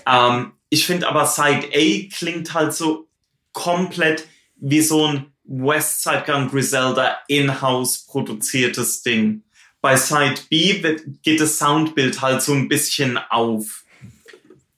Ähm, 0.06 0.52
ich 0.70 0.86
finde 0.86 1.08
aber 1.08 1.26
Side 1.26 1.68
A 1.74 2.16
klingt 2.16 2.54
halt 2.54 2.72
so 2.72 3.08
komplett 3.52 4.26
wie 4.56 4.80
so 4.80 5.06
ein 5.06 5.32
Westside 5.44 6.24
Gun 6.26 6.48
Griselda 6.48 7.18
in-house 7.28 8.06
produziertes 8.06 9.02
Ding. 9.02 9.42
Bei 9.80 9.96
Side 9.96 10.40
B 10.50 10.82
wird, 10.82 11.02
geht 11.22 11.40
das 11.40 11.58
Soundbild 11.58 12.20
halt 12.20 12.42
so 12.42 12.52
ein 12.52 12.68
bisschen 12.68 13.18
auf. 13.30 13.84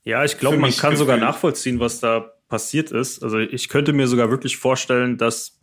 Ja, 0.05 0.25
ich 0.25 0.39
glaube, 0.39 0.59
man 0.59 0.75
kann 0.75 0.97
sogar 0.97 1.17
gefühlt. 1.17 1.33
nachvollziehen, 1.33 1.81
was 1.81 2.01
da 2.01 2.33
passiert 2.49 2.91
ist. 2.91 3.23
Also 3.23 3.39
ich 3.39 3.69
könnte 3.69 3.93
mir 3.93 4.09
sogar 4.09 4.31
wirklich 4.31 4.57
vorstellen, 4.57 5.19
dass 5.19 5.59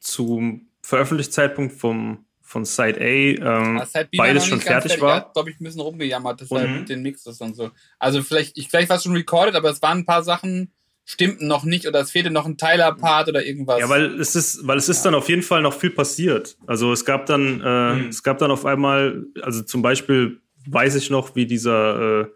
zum 0.00 0.68
Veröffentlichungszeitpunkt 0.82 1.74
vom, 1.74 2.24
von 2.52 2.64
Side 2.66 2.98
A 3.00 3.04
ähm, 3.04 3.80
halt 3.94 4.10
Bieber 4.10 4.24
beides 4.24 4.46
schon 4.46 4.60
fertig 4.60 4.92
Er 4.92 5.00
war. 5.00 5.16
hat, 5.16 5.32
glaube 5.32 5.50
ich, 5.50 5.58
ein 5.58 5.64
bisschen 5.64 5.80
rumgejammert, 5.80 6.42
er 6.42 6.68
Mhm. 6.68 6.74
mit 6.80 6.88
den 6.90 7.02
Mixes 7.02 7.40
und 7.40 7.56
so. 7.56 7.70
Also 7.98 8.22
vielleicht, 8.22 8.56
ich, 8.58 8.68
vielleicht 8.68 8.90
war 8.90 8.98
es 8.98 9.02
schon 9.04 9.16
recorded, 9.16 9.54
aber 9.54 9.70
es 9.70 9.80
waren 9.82 9.98
ein 9.98 10.06
paar 10.06 10.22
Sachen, 10.22 10.70
stimmten 11.04 11.48
noch 11.48 11.64
nicht 11.64 11.86
oder 11.88 12.00
es 12.00 12.10
fehlte 12.10 12.30
noch 12.30 12.46
ein 12.46 12.56
Tyler-Part 12.58 13.28
oder 13.28 13.44
irgendwas. 13.44 13.80
Ja, 13.80 13.88
weil 13.88 14.20
es 14.20 14.36
ist, 14.36 14.66
weil 14.66 14.76
es 14.78 14.88
ist 14.88 15.02
dann 15.02 15.14
auf 15.14 15.28
jeden 15.28 15.42
Fall 15.42 15.62
noch 15.62 15.72
viel 15.74 15.90
passiert. 15.90 16.56
Also 16.66 16.92
es 16.92 17.04
gab 17.04 17.26
dann, 17.26 17.60
äh, 17.64 17.94
Mhm. 17.94 18.08
es 18.08 18.22
gab 18.22 18.38
dann 18.38 18.50
auf 18.50 18.64
einmal, 18.66 19.24
also 19.42 19.62
zum 19.62 19.80
Beispiel 19.82 20.40
weiß 20.68 20.94
ich 20.94 21.10
noch, 21.10 21.34
wie 21.34 21.46
dieser, 21.46 22.20
äh, 22.20 22.26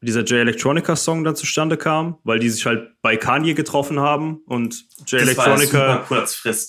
dieser 0.00 0.20
J 0.20 0.40
Electronica 0.40 0.94
Song 0.94 1.24
dann 1.24 1.34
zustande 1.34 1.76
kam, 1.76 2.18
weil 2.22 2.38
die 2.38 2.48
sich 2.50 2.64
halt 2.66 2.92
bei 3.02 3.16
Kanye 3.16 3.54
getroffen 3.54 3.98
haben 3.98 4.42
und 4.46 4.84
J 5.06 5.22
Electronica 5.22 6.06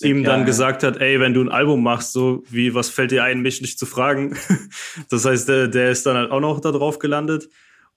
ihm 0.02 0.24
dann 0.24 0.40
ja, 0.40 0.46
gesagt 0.46 0.82
hat, 0.82 0.96
ey, 0.96 1.20
wenn 1.20 1.32
du 1.32 1.42
ein 1.42 1.48
Album 1.48 1.82
machst, 1.82 2.12
so 2.12 2.42
wie 2.48 2.74
was 2.74 2.88
fällt 2.88 3.12
dir 3.12 3.22
ein, 3.22 3.40
mich 3.40 3.60
nicht 3.60 3.78
zu 3.78 3.86
fragen. 3.86 4.36
das 5.10 5.24
heißt, 5.24 5.48
der, 5.48 5.68
der 5.68 5.90
ist 5.90 6.06
dann 6.06 6.16
halt 6.16 6.32
auch 6.32 6.40
noch 6.40 6.60
da 6.60 6.72
drauf 6.72 6.98
gelandet. 6.98 7.48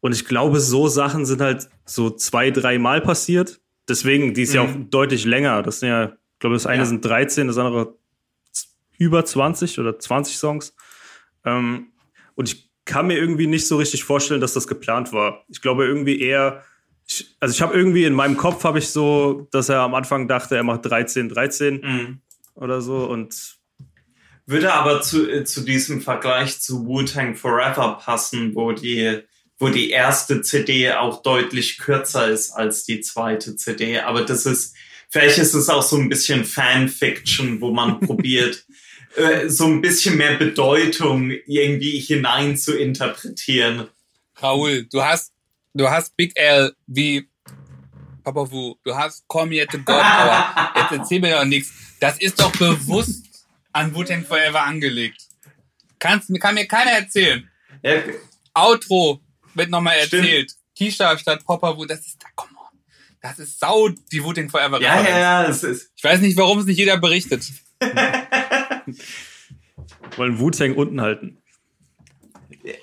Und 0.02 0.12
ich 0.14 0.26
glaube, 0.26 0.60
so 0.60 0.88
Sachen 0.88 1.26
sind 1.26 1.42
halt 1.42 1.70
so 1.86 2.12
zwei, 2.12 2.52
drei 2.52 2.78
Mal 2.78 3.02
passiert. 3.02 3.60
Deswegen, 3.88 4.34
die 4.34 4.44
ist 4.44 4.50
mhm. 4.50 4.56
ja 4.56 4.62
auch 4.64 4.76
deutlich 4.90 5.26
länger. 5.26 5.64
Das 5.64 5.80
sind 5.80 5.90
ja, 5.90 6.06
ich 6.06 6.40
glaube, 6.40 6.56
das 6.56 6.68
eine 6.68 6.84
ja. 6.84 6.86
sind 6.86 7.04
13, 7.04 7.48
das 7.48 7.58
andere 7.58 7.98
über 8.98 9.26
20 9.26 9.80
oder 9.80 9.98
20 9.98 10.38
Songs. 10.38 10.76
Ähm, 11.46 11.88
und 12.36 12.50
ich 12.50 12.73
kann 12.86 13.08
mir 13.08 13.18
irgendwie 13.18 13.48
nicht 13.48 13.68
so 13.68 13.78
richtig 13.78 14.04
vorstellen, 14.04 14.42
dass 14.42 14.54
das 14.54 14.68
geplant 14.68 15.14
war. 15.14 15.46
Ich 15.50 15.62
glaube 15.62 15.86
irgendwie 15.86 16.20
eher, 16.20 16.64
ich, 17.08 17.36
also 17.40 17.54
ich 17.54 17.62
habe 17.62 17.76
irgendwie 17.76 18.06
in 18.06 18.14
meinem 18.14 18.38
Kopf 18.38 18.64
habe 18.64 18.80
ich 18.80 18.90
so, 18.90 19.48
dass 19.52 19.70
er 19.70 19.80
am 19.80 19.96
Anfang 19.96 20.28
dachte, 20.28 20.56
er 20.56 20.64
macht 20.64 20.86
13, 20.86 21.30
13 21.30 21.82
mhm. 21.82 22.22
oder 22.56 22.82
so 22.82 23.06
und 23.06 23.58
würde 24.46 24.74
aber 24.74 25.02
zu, 25.02 25.30
äh, 25.30 25.46
zu 25.46 25.62
diesem 25.62 26.02
Vergleich 26.02 26.60
zu 26.60 26.86
Wu-Tang 26.86 27.36
Forever 27.36 28.00
passen, 28.04 28.56
wo 28.56 28.74
die, 28.74 29.20
wo 29.58 29.70
die 29.70 29.90
erste 29.90 30.42
CD 30.42 30.92
auch 30.92 31.22
deutlich 31.22 31.78
kürzer 31.78 32.28
ist 32.28 32.52
als 32.52 32.84
die 32.84 33.00
zweite 33.00 33.56
CD. 33.56 34.00
Aber 34.00 34.24
das 34.24 34.46
ist, 34.46 34.76
vielleicht 35.10 35.38
ist 35.38 35.54
es 35.54 35.70
auch 35.70 35.84
so 35.84 35.96
ein 35.96 36.10
bisschen 36.10 36.44
Fanfiction, 36.44 37.62
wo 37.62 37.72
man 37.72 38.00
probiert, 38.02 38.66
äh, 39.16 39.50
so 39.50 39.66
ein 39.66 39.82
bisschen 39.82 40.18
mehr 40.18 40.38
Bedeutung 40.38 41.32
irgendwie 41.46 42.00
hinein 42.00 42.58
zu 42.58 42.78
interpretieren. 42.78 43.88
Raoul, 44.38 44.86
du 44.92 45.04
hast, 45.04 45.32
du 45.74 45.90
hast 45.90 46.16
Big 46.16 46.32
L 46.36 46.74
wie 46.88 47.28
Papa 48.24 48.50
Wu, 48.50 48.76
du 48.84 48.96
hast 48.96 49.24
at 49.30 49.72
the 49.72 49.78
God 49.78 49.90
Hour. 49.90 50.72
Jetzt 50.76 50.92
erzähl 50.92 51.20
mir 51.20 51.36
doch 51.36 51.46
nichts. 51.46 51.72
Das 52.00 52.18
ist 52.20 52.40
doch 52.40 52.52
bewusst 52.54 53.26
an 53.72 53.94
Wu-Tang 53.94 54.26
Forever 54.26 54.64
angelegt. 54.64 55.28
Kannst, 56.00 56.30
kann 56.40 56.56
mir 56.56 56.68
keiner 56.68 56.92
erzählen. 56.92 57.50
Ja. 57.82 58.02
Outro 58.54 59.22
wird 59.54 59.70
nochmal 59.70 59.98
erzählt. 59.98 60.54
Kisha 60.76 61.18
statt 61.18 61.46
Papa 61.46 61.78
Wu, 61.78 61.86
das 61.86 62.00
ist, 62.06 62.18
come 62.36 62.52
on. 62.58 62.80
Das 63.22 63.40
ist 63.40 63.60
sau 63.60 63.90
die 63.90 64.24
Wu-Tang 64.24 64.50
Forever. 64.50 64.82
Ja, 64.82 65.02
ja, 65.02 65.20
ja, 65.20 65.48
das 65.48 65.64
ist. 65.64 65.92
Ich 65.96 66.04
weiß 66.04 66.22
nicht, 66.22 66.38
warum 66.38 66.60
es 66.60 66.66
nicht 66.66 66.78
jeder 66.78 66.98
berichtet. 66.98 67.44
Wollen 70.18 70.40
Wu-Tang 70.40 70.76
unten 70.76 71.02
halten. 71.02 71.44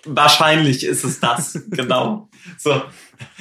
Wahrscheinlich 0.05 0.85
ist 0.85 1.05
es 1.05 1.21
das, 1.21 1.59
genau. 1.71 2.29
So. 2.59 2.83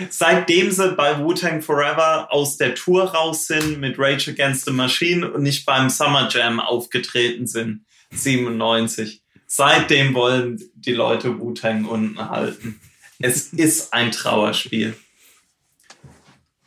Seitdem 0.10 0.72
sie 0.72 0.92
bei 0.94 1.20
Wu-Tang 1.20 1.62
Forever 1.62 2.32
aus 2.32 2.58
der 2.58 2.76
Tour 2.76 3.06
raus 3.06 3.48
sind 3.48 3.80
mit 3.80 3.98
Rage 3.98 4.32
Against 4.32 4.66
the 4.66 4.72
Machine 4.72 5.32
und 5.32 5.44
nicht 5.44 5.66
beim 5.66 5.90
Summer 5.90 6.30
Jam 6.30 6.60
aufgetreten 6.60 7.48
sind, 7.48 7.86
97. 8.12 9.22
Seitdem 9.48 10.14
wollen 10.14 10.62
die 10.76 10.94
Leute 10.94 11.40
Wu-Tang 11.40 11.86
unten 11.86 12.30
halten. 12.30 12.80
Es 13.20 13.52
ist 13.54 13.94
ein 13.94 14.12
Trauerspiel. 14.12 14.96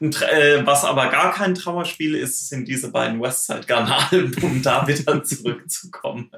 Äh, 0.02 0.66
was 0.66 0.84
aber 0.84 1.08
gar 1.10 1.32
kein 1.32 1.54
Trauerspiel 1.54 2.16
ist, 2.16 2.48
sind 2.48 2.66
diese 2.66 2.90
beiden 2.90 3.22
Westside 3.22 3.64
Gun 3.68 3.84
Alben, 3.86 4.34
um 4.42 4.60
da 4.60 4.84
wieder 4.88 5.22
zurückzukommen. 5.22 6.28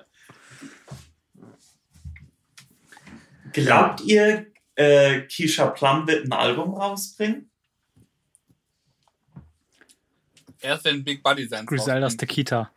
Glaubt 3.55 4.03
ihr, 4.03 4.53
äh, 4.75 5.23
Keisha 5.23 5.69
Plum 5.69 6.07
wird 6.07 6.27
ein 6.27 6.33
Album 6.33 6.75
rausbringen? 6.75 7.51
Erst 10.61 10.85
wenn 10.85 11.03
Big 11.03 11.23
Buddy 11.23 11.47
sein 11.47 11.65
Griseldas 11.65 12.19
Tequita. 12.19 12.71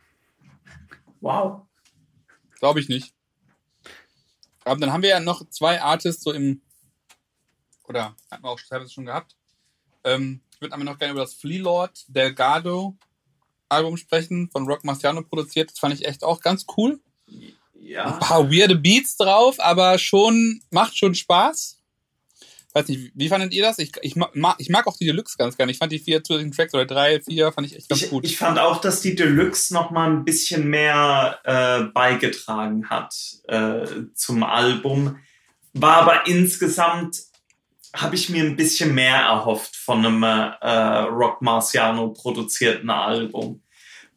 Wow. 1.20 1.68
Glaube 2.60 2.80
ich 2.80 2.88
nicht. 2.88 3.14
Aber 4.64 4.80
dann 4.80 4.94
haben 4.94 5.04
wir 5.04 5.10
ja 5.10 5.20
noch 5.20 5.50
zwei 5.50 5.82
Artists 5.82 6.24
so 6.24 6.32
im. 6.32 6.62
Oder 7.84 8.16
hatten 8.32 8.44
wir 8.44 8.50
auch 8.50 8.60
teilweise 8.60 8.92
schon 8.92 9.06
gehabt. 9.06 9.36
Ähm, 10.04 10.42
ich 10.58 10.62
würde 10.62 10.74
aber 10.74 10.84
noch 10.84 10.98
gerne 10.98 11.12
über 11.12 11.22
das 11.22 11.36
Flea 11.36 11.62
Lord 11.62 12.04
Delgado 12.08 12.98
Album 13.70 13.96
sprechen, 13.96 14.50
von 14.50 14.66
Rock 14.66 14.84
Marciano 14.84 15.22
produziert. 15.22 15.70
Das 15.70 15.78
fand 15.78 15.94
ich 15.94 16.06
echt 16.06 16.24
auch 16.24 16.42
ganz 16.42 16.66
cool 16.78 17.00
ja. 17.80 18.06
ein 18.06 18.20
paar 18.20 18.52
weirde 18.52 18.76
Beats 18.76 19.18
drauf, 19.18 19.58
aber 19.60 20.00
schon, 20.00 20.62
macht 20.72 20.98
schon 20.98 21.14
Spaß. 21.16 21.76
Weiß 22.74 22.88
nicht, 22.88 23.12
wie 23.14 23.30
fandet 23.30 23.54
ihr 23.54 23.64
das? 23.64 23.78
Ich, 23.78 23.92
ich, 24.02 24.16
mag, 24.16 24.56
ich 24.58 24.70
mag 24.70 24.88
auch 24.88 24.98
die 24.98 25.06
Deluxe 25.06 25.38
ganz 25.38 25.58
gerne. 25.58 25.72
Ich 25.72 25.78
fand 25.78 25.92
die 25.92 26.00
vier 26.00 26.24
zusätzlichen 26.24 26.52
Tracks 26.52 26.74
oder 26.74 26.86
drei, 26.86 27.22
vier, 27.22 27.52
fand 27.52 27.68
ich 27.68 27.76
echt 27.76 27.90
ganz 27.90 28.02
ich, 28.02 28.10
gut. 28.10 28.26
Ich 28.26 28.38
fand 28.38 28.58
auch, 28.58 28.82
dass 28.82 29.02
die 29.02 29.16
Deluxe 29.16 29.76
noch 29.76 29.92
mal 29.92 30.10
ein 30.10 30.26
bisschen 30.26 30.68
mehr 30.68 31.40
äh, 31.44 31.84
beigetragen 31.92 32.90
hat 32.90 33.16
äh, 33.48 33.86
zum 34.16 34.42
Album. 34.42 35.20
War 35.74 35.98
aber 35.98 36.26
insgesamt 36.26 37.27
habe 38.02 38.16
ich 38.16 38.30
mir 38.30 38.44
ein 38.44 38.56
bisschen 38.56 38.94
mehr 38.94 39.16
erhofft 39.16 39.76
von 39.76 40.06
einem 40.06 40.24
äh, 40.24 41.00
Rock 41.10 41.42
Marciano 41.42 42.10
produzierten 42.10 42.90
Album. 42.90 43.62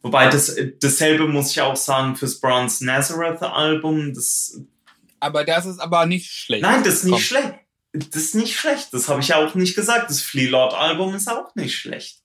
Wobei 0.01 0.29
das, 0.29 0.55
dasselbe 0.79 1.27
muss 1.27 1.51
ich 1.51 1.61
auch 1.61 1.75
sagen 1.75 2.15
fürs 2.15 2.39
Bronze 2.39 2.85
Nazareth 2.85 3.41
Album. 3.41 4.13
Das, 4.13 4.59
aber 5.19 5.43
das 5.43 5.65
ist 5.65 5.79
aber 5.79 6.05
nicht 6.05 6.31
schlecht. 6.31 6.63
Nein, 6.63 6.83
das 6.83 6.95
ist 6.95 7.03
nicht 7.03 7.13
Komm. 7.13 7.21
schlecht. 7.21 7.53
Das 7.93 8.21
ist 8.23 8.35
nicht 8.35 8.57
schlecht. 8.57 8.93
Das 8.93 9.09
habe 9.09 9.19
ich 9.19 9.27
ja 9.27 9.37
auch 9.37 9.53
nicht 9.53 9.75
gesagt. 9.75 10.09
Das 10.09 10.21
Flea 10.21 10.49
Lord 10.49 10.73
Album 10.73 11.13
ist 11.13 11.29
auch 11.29 11.53
nicht 11.55 11.75
schlecht. 11.75 12.21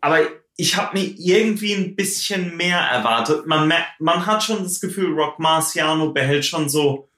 Aber 0.00 0.20
ich 0.56 0.76
habe 0.76 0.98
mir 0.98 1.14
irgendwie 1.18 1.72
ein 1.72 1.96
bisschen 1.96 2.56
mehr 2.56 2.78
erwartet. 2.78 3.46
Man, 3.46 3.72
man 3.98 4.26
hat 4.26 4.42
schon 4.42 4.62
das 4.62 4.80
Gefühl, 4.80 5.14
Rock 5.14 5.38
Marciano 5.38 6.12
behält 6.12 6.44
schon 6.44 6.68
so 6.68 7.08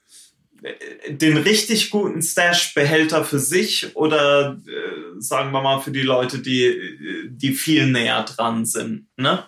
den 1.09 1.37
richtig 1.37 1.91
guten 1.91 2.23
Stash-Behälter 2.23 3.25
für 3.25 3.39
sich 3.39 3.95
oder 3.97 4.61
äh, 4.67 5.21
sagen 5.21 5.53
wir 5.53 5.61
mal 5.61 5.81
für 5.81 5.91
die 5.91 6.03
Leute, 6.03 6.39
die, 6.39 7.29
die 7.31 7.53
viel 7.53 7.87
näher 7.87 8.23
dran 8.23 8.65
sind. 8.65 9.07
Ne? 9.17 9.45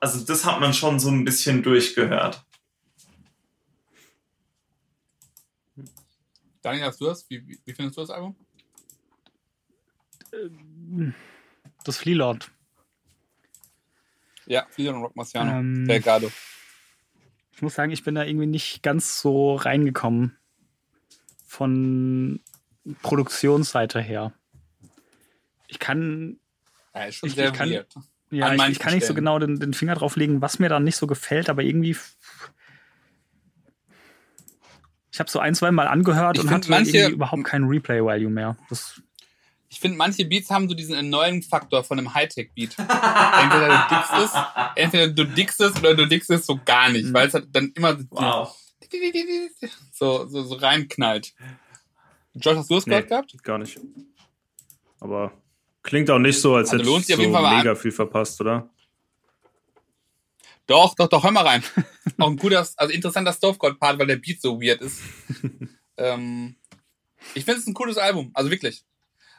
Also 0.00 0.24
das 0.24 0.44
hat 0.44 0.60
man 0.60 0.74
schon 0.74 0.98
so 0.98 1.10
ein 1.10 1.24
bisschen 1.24 1.62
durchgehört. 1.62 2.44
Daniel, 6.60 6.86
hast 6.86 7.00
du 7.00 7.06
das? 7.06 7.28
Wie, 7.30 7.46
wie, 7.46 7.58
wie 7.64 7.72
findest 7.72 7.96
du 7.96 8.00
das 8.00 8.10
Album? 8.10 8.34
Das 11.84 11.96
Fleelord. 11.96 12.50
Ja, 14.46 14.66
Fleelord 14.70 14.96
und 14.96 15.02
Rock 15.02 15.16
Marciano. 15.16 15.60
Ähm, 15.60 15.86
Delgado. 15.86 16.30
Ich 17.58 17.62
muss 17.62 17.74
sagen, 17.74 17.90
ich 17.90 18.04
bin 18.04 18.14
da 18.14 18.22
irgendwie 18.22 18.46
nicht 18.46 18.84
ganz 18.84 19.20
so 19.20 19.56
reingekommen 19.56 20.38
von 21.44 22.38
Produktionsseite 23.02 24.00
her. 24.00 24.32
Ich 25.66 25.80
kann. 25.80 26.38
Ja, 26.94 27.06
ist 27.06 27.16
schon 27.16 27.28
ich, 27.28 27.34
sehr 27.34 27.48
ich 27.48 27.52
kann, 27.54 27.68
weird. 27.68 27.92
Ja, 28.30 28.54
ich, 28.54 28.68
ich, 28.68 28.78
kann 28.78 28.94
nicht 28.94 29.08
so 29.08 29.12
genau 29.12 29.40
den, 29.40 29.58
den 29.58 29.74
Finger 29.74 29.96
drauf 29.96 30.14
legen, 30.14 30.40
was 30.40 30.60
mir 30.60 30.68
da 30.68 30.78
nicht 30.78 30.94
so 30.94 31.08
gefällt, 31.08 31.50
aber 31.50 31.64
irgendwie. 31.64 31.96
Ich 35.10 35.18
habe 35.18 35.28
so 35.28 35.40
ein, 35.40 35.56
zwei 35.56 35.72
Mal 35.72 35.88
angehört 35.88 36.36
ich 36.38 36.44
und 36.44 36.50
hatte 36.50 36.70
manche, 36.70 36.96
irgendwie 36.96 37.14
überhaupt 37.14 37.42
keinen 37.42 37.66
Replay-Value 37.66 38.30
mehr. 38.30 38.56
Das 38.68 39.02
ich 39.70 39.80
finde, 39.80 39.98
manche 39.98 40.24
Beats 40.24 40.50
haben 40.50 40.68
so 40.68 40.74
diesen 40.74 40.94
erneuenden 40.94 41.42
Faktor 41.42 41.84
von 41.84 41.98
einem 41.98 42.14
Hightech-Beat. 42.14 42.78
entweder 42.78 43.68
du 43.68 43.94
dickst 43.94 44.12
es, 44.16 44.30
entweder 44.76 45.08
du 45.08 45.24
dickst 45.24 45.60
es 45.60 45.76
oder 45.76 45.94
du 45.94 46.06
dickst 46.06 46.30
es 46.30 46.46
so 46.46 46.58
gar 46.64 46.90
nicht, 46.90 47.06
mhm. 47.06 47.14
weil 47.14 47.28
es 47.28 47.34
halt 47.34 47.48
dann 47.52 47.72
immer 47.74 47.98
wow. 48.10 48.56
so, 49.92 50.26
so, 50.26 50.42
so 50.42 50.54
reinknallt. 50.54 51.34
Josh, 52.34 52.56
hast 52.56 52.70
du 52.70 52.76
das 52.76 52.86
nee, 52.86 53.02
gehabt? 53.02 53.42
Gar 53.42 53.58
nicht. 53.58 53.78
Aber 55.00 55.32
klingt 55.82 56.10
auch 56.10 56.18
nicht 56.18 56.40
so, 56.40 56.54
als 56.54 56.70
also 56.70 56.98
hätte 56.98 57.12
ich 57.12 57.16
so 57.16 57.22
mega 57.22 57.74
viel 57.74 57.92
verpasst, 57.92 58.40
oder? 58.40 58.70
Doch, 60.66 60.94
doch, 60.94 61.08
doch, 61.08 61.24
hör 61.24 61.30
mal 61.30 61.46
rein. 61.46 61.62
auch 62.18 62.28
ein 62.28 62.36
guter, 62.36 62.66
also 62.76 62.92
interessanter 62.92 63.32
Stovegod-Part, 63.32 63.98
weil 63.98 64.06
der 64.06 64.16
Beat 64.16 64.40
so 64.40 64.60
weird 64.60 64.80
ist. 64.82 65.00
ähm, 65.96 66.56
ich 67.34 67.44
finde 67.44 67.60
es 67.60 67.66
ein 67.66 67.74
cooles 67.74 67.96
Album, 67.96 68.30
also 68.34 68.50
wirklich. 68.50 68.84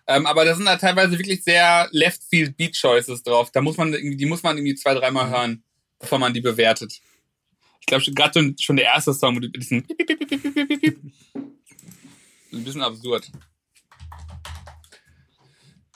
Ähm, 0.09 0.25
aber 0.25 0.43
da 0.43 0.55
sind 0.55 0.65
da 0.65 0.75
teilweise 0.75 1.19
wirklich 1.19 1.43
sehr 1.43 1.87
Left 1.91 2.23
Field 2.27 2.57
Beat 2.57 2.73
Choices 2.73 3.21
drauf. 3.21 3.51
Da 3.51 3.61
muss 3.61 3.77
man 3.77 3.91
die 3.91 4.25
muss 4.25 4.41
man 4.41 4.57
irgendwie 4.57 4.73
zwei, 4.73 4.95
dreimal 4.95 5.27
mhm. 5.27 5.29
hören, 5.29 5.63
bevor 5.99 6.17
man 6.17 6.33
die 6.33 6.41
bewertet. 6.41 6.99
Ich 7.79 7.85
glaube 7.85 8.03
gerade 8.15 8.55
schon 8.59 8.75
der 8.75 8.85
erste 8.85 9.13
Song 9.13 9.35
mit 9.35 9.55
diesem 9.55 9.85
ein 12.51 12.63
bisschen 12.63 12.81
absurd. 12.81 13.31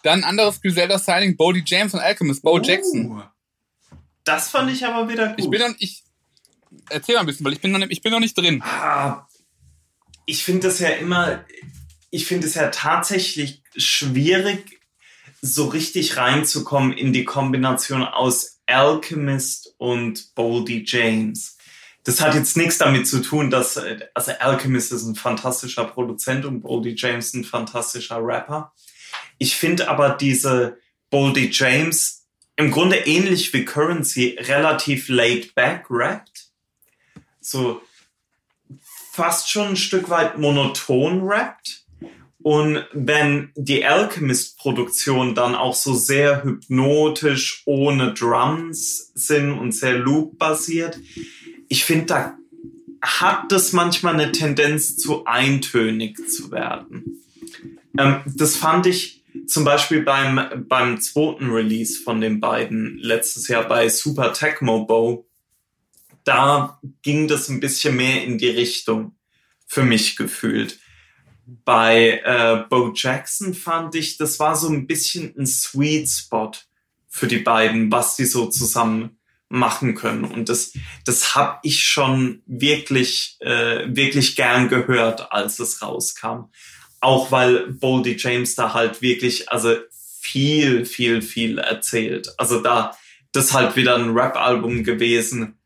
Dann 0.03 0.23
anderes 0.23 0.61
Griselda 0.61 0.99
Signing, 0.99 1.35
Bodie 1.35 1.63
James 1.65 1.95
und 1.95 1.99
Alchemist, 1.99 2.43
Bo 2.43 2.51
oh, 2.51 2.59
Jackson. 2.59 3.23
Das 4.23 4.51
fand 4.51 4.71
ich 4.71 4.85
aber 4.85 5.09
wieder 5.09 5.29
gut. 5.29 5.39
Ich 5.39 5.49
bin 5.49 5.59
dann, 5.59 5.75
ich 5.79 6.03
erzähl 6.91 7.15
mal 7.15 7.21
ein 7.21 7.25
bisschen, 7.25 7.47
weil 7.47 7.53
ich 7.53 7.61
bin 7.61 7.71
noch, 7.71 7.79
ich 7.79 8.01
bin 8.03 8.11
noch 8.11 8.19
nicht 8.19 8.37
drin. 8.37 8.61
Ah, 8.61 9.27
ich 10.27 10.43
finde 10.43 10.67
das 10.67 10.77
ja 10.77 10.89
immer, 10.89 11.43
ich 12.11 12.27
finde 12.27 12.45
es 12.45 12.53
ja 12.53 12.67
tatsächlich 12.67 13.62
schwierig, 13.77 14.79
so 15.41 15.67
richtig 15.67 16.17
reinzukommen 16.17 16.93
in 16.93 17.11
die 17.13 17.25
Kombination 17.25 18.03
aus 18.03 18.61
Alchemist 18.65 19.75
und 19.77 20.33
Boldy 20.35 20.83
James. 20.85 21.57
Das 22.05 22.21
hat 22.21 22.35
jetzt 22.35 22.57
nichts 22.57 22.77
damit 22.77 23.07
zu 23.07 23.21
tun, 23.21 23.49
dass, 23.49 23.79
also 24.13 24.31
Alchemist 24.39 24.91
ist 24.91 25.03
ein 25.03 25.15
fantastischer 25.15 25.85
Produzent 25.85 26.45
und 26.45 26.61
Boldy 26.61 26.95
James 26.97 27.33
ein 27.33 27.43
fantastischer 27.43 28.19
Rapper. 28.21 28.73
Ich 29.37 29.55
finde 29.55 29.89
aber 29.89 30.11
diese 30.11 30.77
Boldy 31.09 31.49
James 31.51 32.25
im 32.55 32.71
Grunde 32.71 32.97
ähnlich 32.97 33.53
wie 33.53 33.65
Currency 33.65 34.37
relativ 34.39 35.09
laid 35.09 35.55
back 35.55 35.85
rappt. 35.89 36.47
So 37.39 37.81
fast 39.11 39.49
schon 39.49 39.69
ein 39.69 39.77
Stück 39.77 40.09
weit 40.09 40.37
monoton 40.37 41.27
rappt 41.27 41.82
und 42.43 42.83
wenn 42.91 43.51
die 43.55 43.85
Alchemist-Produktion 43.85 45.33
dann 45.33 45.55
auch 45.55 45.75
so 45.75 45.93
sehr 45.93 46.43
hypnotisch 46.43 47.63
ohne 47.65 48.13
Drums 48.13 49.13
sind 49.15 49.53
und 49.53 49.71
sehr 49.71 49.97
Loop-basiert, 49.97 50.99
ich 51.69 51.85
finde, 51.85 52.05
da 52.05 52.37
hat 53.01 53.49
das 53.49 53.71
manchmal 53.71 54.15
eine 54.15 54.33
Tendenz 54.33 54.97
zu 54.97 55.25
eintönig 55.25 56.17
zu 56.29 56.51
werden. 56.51 57.23
Ähm, 57.97 58.19
das 58.25 58.57
fand 58.57 58.87
ich 58.87 59.23
zum 59.47 59.63
Beispiel 59.63 60.01
beim, 60.01 60.65
beim 60.67 60.99
zweiten 60.99 61.49
Release 61.49 62.01
von 62.01 62.19
den 62.19 62.41
beiden 62.41 62.97
letztes 62.97 63.47
Jahr 63.47 63.67
bei 63.67 63.87
Super 63.87 64.33
Tecmo 64.33 64.85
Bow. 64.85 65.25
Da 66.25 66.79
ging 67.01 67.29
das 67.29 67.47
ein 67.47 67.61
bisschen 67.61 67.95
mehr 67.95 68.25
in 68.25 68.37
die 68.37 68.49
Richtung 68.49 69.15
für 69.65 69.83
mich 69.83 70.17
gefühlt 70.17 70.79
bei 71.45 72.21
äh, 72.23 72.63
Bo 72.69 72.91
Jackson 72.95 73.53
fand 73.53 73.95
ich, 73.95 74.17
das 74.17 74.39
war 74.39 74.55
so 74.55 74.69
ein 74.69 74.87
bisschen 74.87 75.33
ein 75.37 75.45
Sweet 75.45 76.09
Spot 76.09 76.51
für 77.07 77.27
die 77.27 77.39
beiden, 77.39 77.91
was 77.91 78.15
die 78.15 78.25
so 78.25 78.47
zusammen 78.47 79.17
machen 79.49 79.93
können. 79.93 80.25
Und 80.25 80.49
das, 80.49 80.73
das 81.05 81.35
habe 81.35 81.59
ich 81.63 81.83
schon 81.83 82.41
wirklich, 82.47 83.37
äh, 83.39 83.85
wirklich 83.87 84.35
gern 84.35 84.67
gehört, 84.67 85.31
als 85.31 85.59
es 85.59 85.81
rauskam. 85.81 86.45
Auch 87.01 87.31
weil 87.31 87.67
Boldy 87.73 88.15
James 88.17 88.55
da 88.55 88.73
halt 88.73 89.01
wirklich, 89.01 89.49
also 89.51 89.75
viel, 90.19 90.85
viel, 90.85 91.21
viel 91.21 91.59
erzählt. 91.59 92.33
Also 92.37 92.61
da, 92.61 92.97
das 93.33 93.53
halt 93.53 93.75
wieder 93.75 93.95
ein 93.95 94.11
Rap-Album 94.11 94.83
gewesen, 94.83 95.59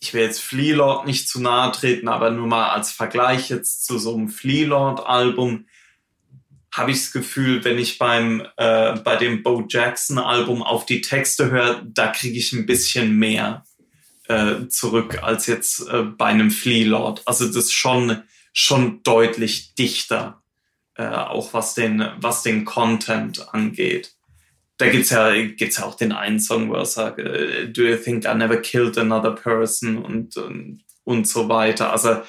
ich 0.00 0.14
will 0.14 0.22
jetzt 0.22 0.40
Fleelord 0.40 1.06
nicht 1.06 1.28
zu 1.28 1.40
nahe 1.40 1.72
treten, 1.72 2.08
aber 2.08 2.30
nur 2.30 2.46
mal 2.46 2.70
als 2.70 2.92
Vergleich 2.92 3.50
jetzt 3.50 3.84
zu 3.84 3.98
so 3.98 4.14
einem 4.14 4.28
Fleelord-Album 4.28 5.66
habe 6.72 6.90
ich 6.92 6.98
das 6.98 7.12
Gefühl, 7.12 7.64
wenn 7.64 7.78
ich 7.78 7.98
beim 7.98 8.46
äh, 8.56 8.94
bei 9.00 9.16
dem 9.16 9.42
Bo 9.42 9.64
Jackson 9.68 10.18
Album 10.18 10.62
auf 10.62 10.86
die 10.86 11.00
Texte 11.00 11.50
höre, 11.50 11.82
da 11.84 12.08
kriege 12.08 12.38
ich 12.38 12.52
ein 12.52 12.66
bisschen 12.66 13.16
mehr 13.16 13.64
äh, 14.28 14.68
zurück 14.68 15.22
als 15.22 15.46
jetzt 15.46 15.88
äh, 15.88 16.02
bei 16.02 16.26
einem 16.26 16.50
Fleelord. 16.50 17.22
Also 17.26 17.46
das 17.46 17.56
ist 17.56 17.72
schon 17.72 18.22
schon 18.52 19.02
deutlich 19.02 19.74
dichter, 19.74 20.42
äh, 20.94 21.06
auch 21.06 21.52
was 21.54 21.74
den 21.74 22.06
was 22.20 22.42
den 22.42 22.64
Content 22.64 23.52
angeht 23.52 24.17
da 24.78 24.88
gibt's 24.88 25.10
ja, 25.10 25.32
gibt's 25.34 25.78
ja 25.78 25.84
auch 25.84 25.96
den 25.96 26.12
einen 26.12 26.40
Song, 26.40 26.70
wo 26.70 26.74
er 26.74 26.86
sagt, 26.86 27.18
äh, 27.18 27.68
Do 27.68 27.82
you 27.82 27.96
think 27.96 28.24
I 28.24 28.34
never 28.34 28.56
killed 28.56 28.96
another 28.96 29.32
person 29.32 29.98
und, 29.98 30.36
und, 30.36 30.84
und 31.04 31.26
so 31.26 31.48
weiter. 31.48 31.92
Also, 31.92 32.22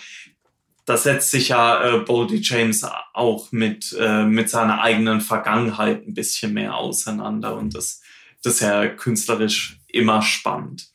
da 0.85 0.97
setzt 0.97 1.29
sich 1.29 1.49
ja 1.49 1.83
äh, 1.83 1.99
Boldy 1.99 2.39
James 2.41 2.83
auch 3.13 3.51
mit, 3.51 3.95
äh, 3.99 4.23
mit 4.25 4.49
seiner 4.49 4.81
eigenen 4.81 5.21
Vergangenheit 5.21 6.07
ein 6.07 6.15
bisschen 6.15 6.53
mehr 6.53 6.75
auseinander 6.75 7.55
und 7.55 7.75
das, 7.75 8.01
das 8.41 8.55
ist 8.55 8.61
ja 8.61 8.87
künstlerisch 8.87 9.77
immer 9.87 10.23
spannend. 10.23 10.87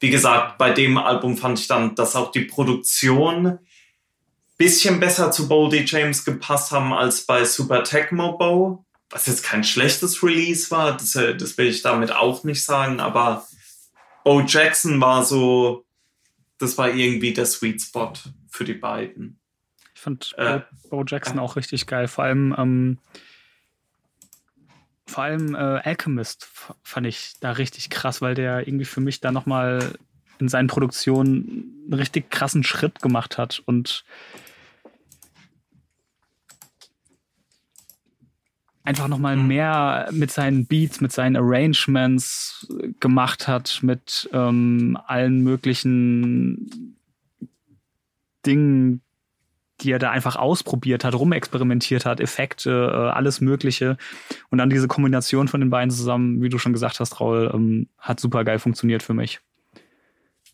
Wie 0.00 0.08
gesagt, 0.08 0.56
bei 0.56 0.70
dem 0.70 0.96
Album 0.96 1.36
fand 1.36 1.58
ich 1.58 1.68
dann, 1.68 1.94
dass 1.94 2.16
auch 2.16 2.32
die 2.32 2.46
Produktion 2.46 3.58
bisschen 4.56 5.00
besser 5.00 5.30
zu 5.30 5.48
Boldy 5.48 5.84
James 5.86 6.24
gepasst 6.24 6.72
haben 6.72 6.94
als 6.94 7.26
bei 7.26 7.44
Super 7.44 7.84
Tecmo 7.84 8.38
Bow 8.38 8.85
was 9.10 9.26
jetzt 9.26 9.42
kein 9.44 9.64
schlechtes 9.64 10.22
Release 10.22 10.70
war, 10.70 10.96
das, 10.96 11.14
äh, 11.14 11.36
das 11.36 11.56
will 11.58 11.66
ich 11.66 11.82
damit 11.82 12.12
auch 12.12 12.44
nicht 12.44 12.64
sagen, 12.64 13.00
aber 13.00 13.46
Bo 14.24 14.40
Jackson 14.40 15.00
war 15.00 15.24
so, 15.24 15.84
das 16.58 16.76
war 16.78 16.90
irgendwie 16.90 17.32
der 17.32 17.46
Sweet 17.46 17.80
Spot 17.80 18.12
für 18.48 18.64
die 18.64 18.74
beiden. 18.74 19.38
Ich 19.94 20.00
fand 20.00 20.34
äh, 20.36 20.60
Bo, 20.90 20.98
Bo, 20.98 21.04
Jackson 21.06 21.38
äh, 21.38 21.40
auch 21.40 21.56
richtig 21.56 21.86
geil, 21.86 22.08
vor 22.08 22.24
allem 22.24 22.54
ähm, 22.58 22.98
vor 25.06 25.22
allem 25.22 25.54
äh, 25.54 25.58
Alchemist 25.58 26.48
fand 26.82 27.06
ich 27.06 27.34
da 27.40 27.52
richtig 27.52 27.90
krass, 27.90 28.20
weil 28.20 28.34
der 28.34 28.66
irgendwie 28.66 28.84
für 28.84 29.00
mich 29.00 29.20
da 29.20 29.30
nochmal 29.30 29.94
in 30.38 30.48
seinen 30.48 30.66
Produktionen 30.66 31.84
einen 31.84 31.94
richtig 31.94 32.30
krassen 32.30 32.64
Schritt 32.64 33.00
gemacht 33.00 33.38
hat 33.38 33.62
und 33.64 34.04
einfach 38.86 39.08
nochmal 39.08 39.36
mhm. 39.36 39.46
mehr 39.48 40.08
mit 40.12 40.30
seinen 40.30 40.66
Beats, 40.66 41.00
mit 41.00 41.12
seinen 41.12 41.36
Arrangements 41.36 42.66
gemacht 43.00 43.48
hat, 43.48 43.80
mit 43.82 44.28
ähm, 44.32 44.96
allen 45.06 45.42
möglichen 45.42 46.96
Dingen, 48.46 49.02
die 49.80 49.90
er 49.90 49.98
da 49.98 50.10
einfach 50.10 50.36
ausprobiert 50.36 51.04
hat, 51.04 51.14
rumexperimentiert 51.14 52.06
hat, 52.06 52.20
Effekte, 52.20 52.70
äh, 52.70 53.10
alles 53.10 53.40
Mögliche. 53.40 53.98
Und 54.50 54.58
dann 54.58 54.70
diese 54.70 54.88
Kombination 54.88 55.48
von 55.48 55.60
den 55.60 55.68
beiden 55.68 55.90
zusammen, 55.90 56.40
wie 56.40 56.48
du 56.48 56.58
schon 56.58 56.72
gesagt 56.72 57.00
hast, 57.00 57.20
Raul, 57.20 57.50
ähm, 57.52 57.88
hat 57.98 58.20
super 58.20 58.44
geil 58.44 58.58
funktioniert 58.58 59.02
für 59.02 59.14
mich. 59.14 59.40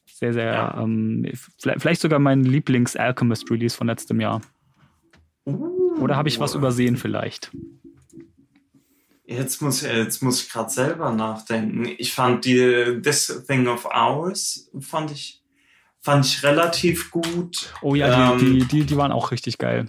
Sehr, 0.06 0.32
sehr, 0.32 0.52
ja. 0.52 0.80
ähm, 0.80 1.26
vielleicht 1.58 2.00
sogar 2.00 2.18
mein 2.18 2.44
Lieblings-Alchemist-Release 2.44 3.76
von 3.76 3.88
letztem 3.88 4.20
Jahr. 4.20 4.40
Oder 5.44 6.16
habe 6.16 6.28
ich 6.28 6.40
was 6.40 6.54
übersehen 6.54 6.96
vielleicht? 6.96 7.50
Jetzt 9.24 9.62
muss, 9.62 9.82
jetzt 9.82 10.22
muss 10.22 10.42
ich 10.42 10.50
gerade 10.50 10.70
selber 10.70 11.12
nachdenken. 11.12 11.88
Ich 11.98 12.12
fand 12.12 12.44
die 12.44 13.00
This 13.02 13.44
Thing 13.46 13.68
of 13.68 13.86
Ours 13.86 14.68
fand 14.80 15.12
ich, 15.12 15.42
fand 16.00 16.26
ich 16.26 16.42
relativ 16.42 17.10
gut. 17.10 17.72
Oh 17.82 17.94
ja, 17.94 18.34
die, 18.36 18.44
ähm, 18.44 18.58
die, 18.58 18.64
die, 18.64 18.84
die 18.84 18.96
waren 18.96 19.12
auch 19.12 19.30
richtig 19.30 19.58
geil. 19.58 19.88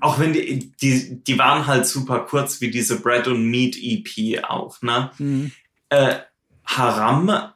Auch 0.00 0.18
wenn 0.18 0.32
die, 0.32 0.72
die, 0.80 1.22
die 1.22 1.38
waren 1.38 1.66
halt 1.66 1.86
super 1.86 2.20
kurz, 2.20 2.60
wie 2.60 2.70
diese 2.70 3.00
Bread 3.00 3.26
und 3.26 3.50
Meat 3.50 3.76
EP 3.76 4.44
auch, 4.44 4.80
ne? 4.80 5.10
Mhm. 5.18 5.52
Äh, 5.90 6.20
Haram 6.64 7.52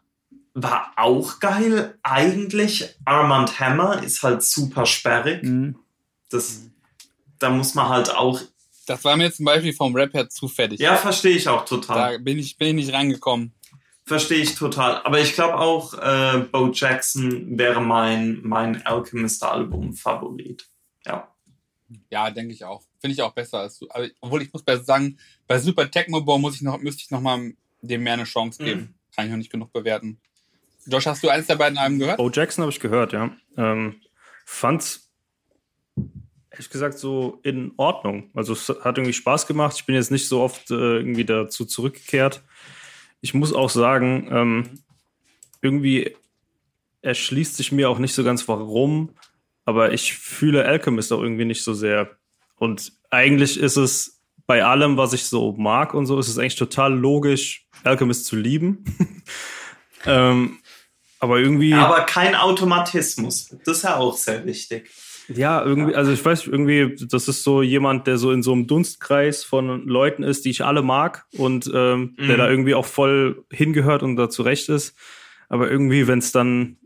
war 0.55 0.93
auch 0.97 1.41
geil. 1.41 1.99
Eigentlich 2.03 2.97
Armand 3.05 3.61
Hammer 3.61 4.03
ist 4.03 4.23
halt 4.23 4.43
super 4.43 4.87
sperrig. 4.87 5.43
Mhm. 5.43 5.77
Das, 6.31 6.63
da 7.39 7.51
muss 7.51 7.75
man 7.75 7.89
halt 7.89 8.15
auch 8.15 8.41
das 8.85 9.05
war 9.05 9.17
mir 9.17 9.33
zum 9.33 9.45
Beispiel 9.45 9.73
vom 9.73 9.95
Rap 9.95 10.15
her 10.15 10.29
zufällig. 10.29 10.81
Ja, 10.81 10.97
verstehe 10.97 11.37
ich 11.37 11.49
auch 11.49 11.65
total. 11.65 12.13
Da 12.13 12.19
bin 12.19 12.39
ich, 12.39 12.57
bin 12.57 12.69
ich 12.69 12.87
nicht 12.87 12.95
reingekommen. 12.95 13.53
Verstehe 14.07 14.43
ich 14.43 14.55
total. 14.55 15.01
Aber 15.05 15.19
ich 15.21 15.33
glaube 15.35 15.59
auch, 15.59 15.95
äh, 15.95 16.41
Bo 16.53 16.71
Jackson 16.73 17.59
wäre 17.59 17.81
mein, 17.81 18.41
mein 18.43 18.85
Alchemist-Album-Favorit. 18.85 20.67
Ja. 21.07 21.35
Ja, 22.11 22.31
denke 22.31 22.53
ich 22.53 22.65
auch. 22.65 22.83
Finde 23.01 23.15
ich 23.15 23.23
auch 23.23 23.33
besser 23.33 23.61
als 23.61 23.79
du. 23.79 23.87
Aber, 23.91 24.07
obwohl 24.21 24.43
ich 24.43 24.53
muss 24.53 24.63
sagen, 24.85 25.19
bei 25.47 25.59
Super 25.59 25.91
Tecmo 25.91 26.21
Bow 26.21 26.39
muss 26.39 26.57
ich 26.57 26.63
noch, 26.63 26.79
müsste 26.79 27.03
ich 27.03 27.11
noch 27.11 27.21
mal 27.21 27.55
dem 27.81 28.03
mehr 28.03 28.15
eine 28.15 28.25
Chance 28.25 28.63
geben. 28.63 28.81
Mhm. 28.81 28.95
Kann 29.15 29.25
ich 29.27 29.31
noch 29.31 29.39
nicht 29.39 29.53
genug 29.53 29.73
bewerten. 29.73 30.19
Josh, 30.87 31.07
hast 31.07 31.23
du 31.23 31.31
eins 31.31 31.47
der 31.47 31.57
beiden 31.57 31.79
Alben 31.79 31.99
gehört? 31.99 32.19
Bo 32.19 32.31
Jackson 32.31 32.63
habe 32.63 32.73
ich 32.73 32.81
gehört, 32.81 33.13
ja. 33.13 33.31
Ähm, 33.57 34.01
fand's 34.45 35.04
ehrlich 36.55 36.71
gesagt 36.71 36.99
so 36.99 37.41
in 37.43 37.73
Ordnung. 37.77 38.31
Also 38.33 38.53
es 38.53 38.69
hat 38.69 38.97
irgendwie 38.97 39.13
Spaß 39.13 39.47
gemacht. 39.47 39.75
Ich 39.77 39.87
bin 39.87 39.97
jetzt 39.97 40.13
nicht 40.13 40.29
so 40.29 40.41
oft 40.41 40.71
äh, 40.71 40.99
irgendwie 40.99 41.25
dazu 41.25 41.65
zurückgekehrt. 41.65 42.43
Ich 43.21 43.35
muss 43.35 43.53
auch 43.53 43.71
sagen, 43.71 44.29
ähm, 44.31 44.71
irgendwie 45.61 46.17
erschließt 47.03 47.57
sich 47.57 47.73
mir 47.73 47.91
auch 47.91 47.99
nicht 47.99 48.15
so 48.15 48.23
ganz 48.23 48.47
warum, 48.47 49.11
aber 49.65 49.93
ich 49.93 50.15
fühle 50.15 50.65
Alchemist 50.65 51.13
auch 51.13 51.21
irgendwie 51.21 51.45
nicht 51.45 51.65
so 51.65 51.75
sehr. 51.75 52.11
Und 52.57 52.93
eigentlich 53.11 53.59
ist 53.59 53.77
es 53.77 54.23
bei 54.47 54.65
allem, 54.65 54.97
was 54.97 55.13
ich 55.13 55.25
so 55.25 55.53
mag 55.53 55.93
und 55.93 56.07
so, 56.07 56.19
ist 56.19 56.29
es 56.29 56.39
eigentlich 56.39 56.57
total 56.57 56.95
logisch, 56.95 57.67
Alchemist 57.83 58.27
zu 58.27 58.37
lieben. 58.37 58.85
ähm, 60.07 60.59
aber 61.19 61.39
irgendwie. 61.41 61.75
Aber 61.75 62.03
kein 62.03 62.37
Automatismus. 62.37 63.49
Das 63.65 63.79
ist 63.79 63.83
ja 63.83 63.97
auch 63.97 64.17
sehr 64.17 64.45
wichtig. 64.45 64.91
Ja, 65.29 65.65
irgendwie, 65.65 65.95
also 65.95 66.13
ich 66.13 66.25
weiß 66.25 66.47
irgendwie, 66.47 66.97
das 67.09 67.29
ist 67.29 67.43
so 67.43 67.63
jemand, 67.63 68.07
der 68.07 68.19
so 68.19 68.31
in 68.31 68.43
so 68.43 68.53
einem 68.53 68.67
Dunstkreis 68.67 69.45
von 69.45 69.87
Leuten 69.87 70.23
ist, 70.23 70.45
die 70.45 70.51
ich 70.51 70.65
alle 70.65 70.83
mag 70.83 71.27
und 71.37 71.71
ähm, 71.73 72.15
mhm. 72.19 72.27
der 72.27 72.37
da 72.37 72.51
irgendwie 72.51 72.75
auch 72.75 72.87
voll 72.87 73.45
hingehört 73.51 74.03
und 74.03 74.17
da 74.17 74.29
zurecht 74.29 74.69
ist. 74.69 74.95
Aber 75.49 75.71
irgendwie, 75.71 76.07
wenn 76.07 76.19
es 76.19 76.33
dann 76.33 76.77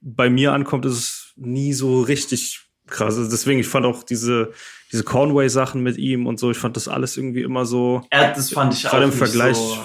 bei 0.00 0.30
mir 0.30 0.52
ankommt, 0.52 0.84
ist 0.86 0.92
es 0.92 1.32
nie 1.36 1.72
so 1.72 2.00
richtig 2.00 2.60
krass. 2.86 3.16
Also 3.16 3.30
deswegen, 3.30 3.60
ich 3.60 3.68
fand 3.68 3.86
auch 3.86 4.02
diese, 4.02 4.52
diese 4.92 5.04
Conway-Sachen 5.04 5.82
mit 5.82 5.98
ihm 5.98 6.26
und 6.26 6.38
so, 6.38 6.50
ich 6.50 6.58
fand 6.58 6.76
das 6.76 6.88
alles 6.88 7.16
irgendwie 7.16 7.42
immer 7.42 7.66
so. 7.66 8.02
Ja, 8.12 8.32
das 8.32 8.50
fand 8.50 8.74
ich 8.74 8.86
auch. 8.86 8.92
Gerade 8.92 9.04
im 9.04 9.12
Vergleich 9.12 9.56
so 9.56 9.78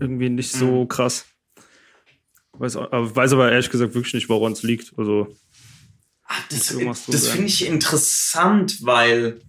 irgendwie 0.00 0.28
nicht 0.30 0.52
so 0.52 0.82
mhm. 0.82 0.88
krass. 0.88 1.26
Weiß, 2.54 2.76
aber, 2.76 3.14
weiß 3.14 3.32
aber 3.32 3.50
ehrlich 3.50 3.70
gesagt 3.70 3.94
wirklich 3.94 4.14
nicht, 4.14 4.28
woran 4.28 4.52
es 4.52 4.62
liegt. 4.62 4.92
Also. 4.96 5.34
Ach, 6.34 6.48
das 6.48 6.74
das 7.08 7.28
finde 7.28 7.46
ich 7.46 7.66
interessant, 7.66 8.78
weil. 8.84 9.40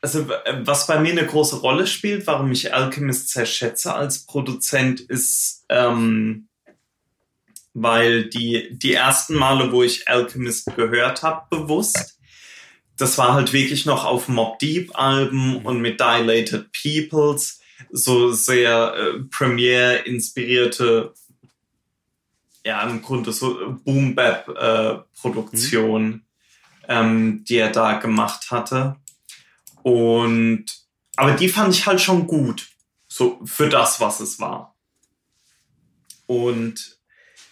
Also, 0.00 0.28
was 0.64 0.88
bei 0.88 0.98
mir 0.98 1.12
eine 1.12 1.24
große 1.24 1.60
Rolle 1.60 1.86
spielt, 1.86 2.26
warum 2.26 2.50
ich 2.50 2.74
Alchemist 2.74 3.30
sehr 3.30 3.46
schätze 3.46 3.94
als 3.94 4.26
Produzent, 4.26 5.00
ist, 5.00 5.64
ähm, 5.68 6.48
weil 7.72 8.28
die, 8.28 8.68
die 8.72 8.94
ersten 8.94 9.36
Male, 9.36 9.70
wo 9.70 9.84
ich 9.84 10.08
Alchemist 10.08 10.74
gehört 10.74 11.22
habe, 11.22 11.46
bewusst, 11.56 12.18
das 12.96 13.16
war 13.16 13.34
halt 13.34 13.52
wirklich 13.52 13.86
noch 13.86 14.04
auf 14.04 14.26
Mob 14.26 14.58
Deep 14.58 14.90
Alben 14.98 15.64
und 15.64 15.80
mit 15.80 16.00
Dilated 16.00 16.70
Peoples, 16.72 17.60
so 17.90 18.32
sehr 18.32 18.94
äh, 18.96 19.20
Premiere 19.30 19.98
inspirierte, 19.98 21.14
ja, 22.64 22.82
im 22.82 23.02
Grunde 23.02 23.32
so 23.32 23.78
Boom 23.84 24.14
Bap 24.14 24.48
äh, 24.48 24.98
Produktion, 25.20 26.04
mhm. 26.04 26.22
ähm, 26.88 27.44
die 27.44 27.56
er 27.56 27.70
da 27.70 27.94
gemacht 27.94 28.50
hatte. 28.50 28.96
Und, 29.82 30.66
aber 31.16 31.32
die 31.32 31.48
fand 31.48 31.74
ich 31.74 31.86
halt 31.86 32.00
schon 32.00 32.26
gut, 32.26 32.68
so 33.08 33.40
für 33.44 33.68
das, 33.68 34.00
was 34.00 34.20
es 34.20 34.38
war. 34.38 34.74
Und 36.26 36.98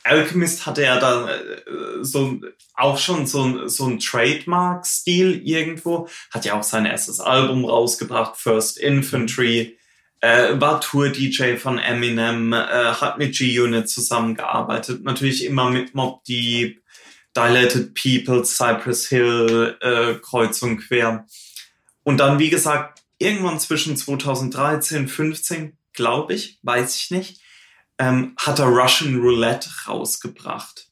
Alchemist 0.05 0.64
hatte 0.64 0.82
ja 0.82 0.98
dann 0.98 1.28
äh, 1.28 2.02
so 2.02 2.40
auch 2.74 2.98
schon 2.98 3.26
so, 3.26 3.68
so 3.68 3.86
ein 3.86 3.98
Trademark-Stil 3.98 5.42
irgendwo. 5.44 6.08
Hat 6.30 6.44
ja 6.44 6.58
auch 6.58 6.62
sein 6.62 6.86
erstes 6.86 7.20
Album 7.20 7.64
rausgebracht, 7.64 8.36
First 8.36 8.78
Infantry. 8.78 9.78
Äh, 10.20 10.60
war 10.60 10.81
Tour-DJ 10.81 11.57
von 11.57 11.78
Eminem, 11.78 12.52
äh, 12.52 12.57
hat 12.57 13.18
mit 13.18 13.36
G-Unit 13.36 13.89
zusammengearbeitet. 13.89 15.02
Natürlich 15.02 15.44
immer 15.44 15.70
mit 15.70 15.94
Mob 15.94 16.24
Deep, 16.24 16.82
Dilated 17.36 17.94
People, 17.94 18.44
Cypress 18.44 19.08
Hill, 19.08 19.78
äh, 19.81 20.15
kreuz 20.20 20.62
und 20.62 20.78
quer. 20.78 21.26
Und 22.02 22.18
dann, 22.18 22.39
wie 22.39 22.50
gesagt, 22.50 23.02
irgendwann 23.18 23.60
zwischen 23.60 23.97
2013, 23.97 25.08
15, 25.08 25.76
glaube 25.92 26.34
ich, 26.34 26.58
weiß 26.62 26.97
ich 26.97 27.10
nicht, 27.10 27.40
ähm, 27.99 28.34
hat 28.36 28.58
er 28.58 28.66
Russian 28.66 29.20
Roulette 29.20 29.68
rausgebracht. 29.86 30.89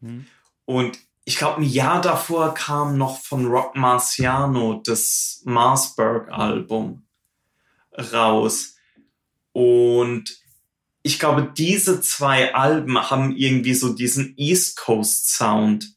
Mhm. 0.00 0.26
Und 0.64 0.98
ich 1.24 1.36
glaube, 1.36 1.60
ein 1.60 1.64
Jahr 1.64 2.00
davor 2.00 2.54
kam 2.54 2.98
noch 2.98 3.22
von 3.22 3.46
Rock 3.46 3.76
Marciano 3.76 4.82
das 4.84 5.42
Marsburg-Album 5.44 7.04
raus. 8.12 8.76
Und 9.52 10.40
ich 11.02 11.18
glaube, 11.18 11.52
diese 11.56 12.00
zwei 12.00 12.54
Alben 12.54 12.98
haben 13.10 13.36
irgendwie 13.36 13.74
so 13.74 13.92
diesen 13.94 14.34
East 14.36 14.76
Coast 14.76 15.34
Sound, 15.34 15.94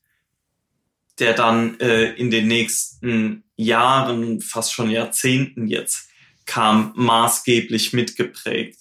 der 1.19 1.33
dann 1.33 1.79
äh, 1.79 2.11
in 2.13 2.31
den 2.31 2.47
nächsten 2.47 3.43
Jahren, 3.55 4.41
fast 4.41 4.73
schon 4.73 4.89
Jahrzehnten 4.89 5.67
jetzt, 5.67 6.09
kam, 6.45 6.93
maßgeblich 6.95 7.93
mitgeprägt. 7.93 8.79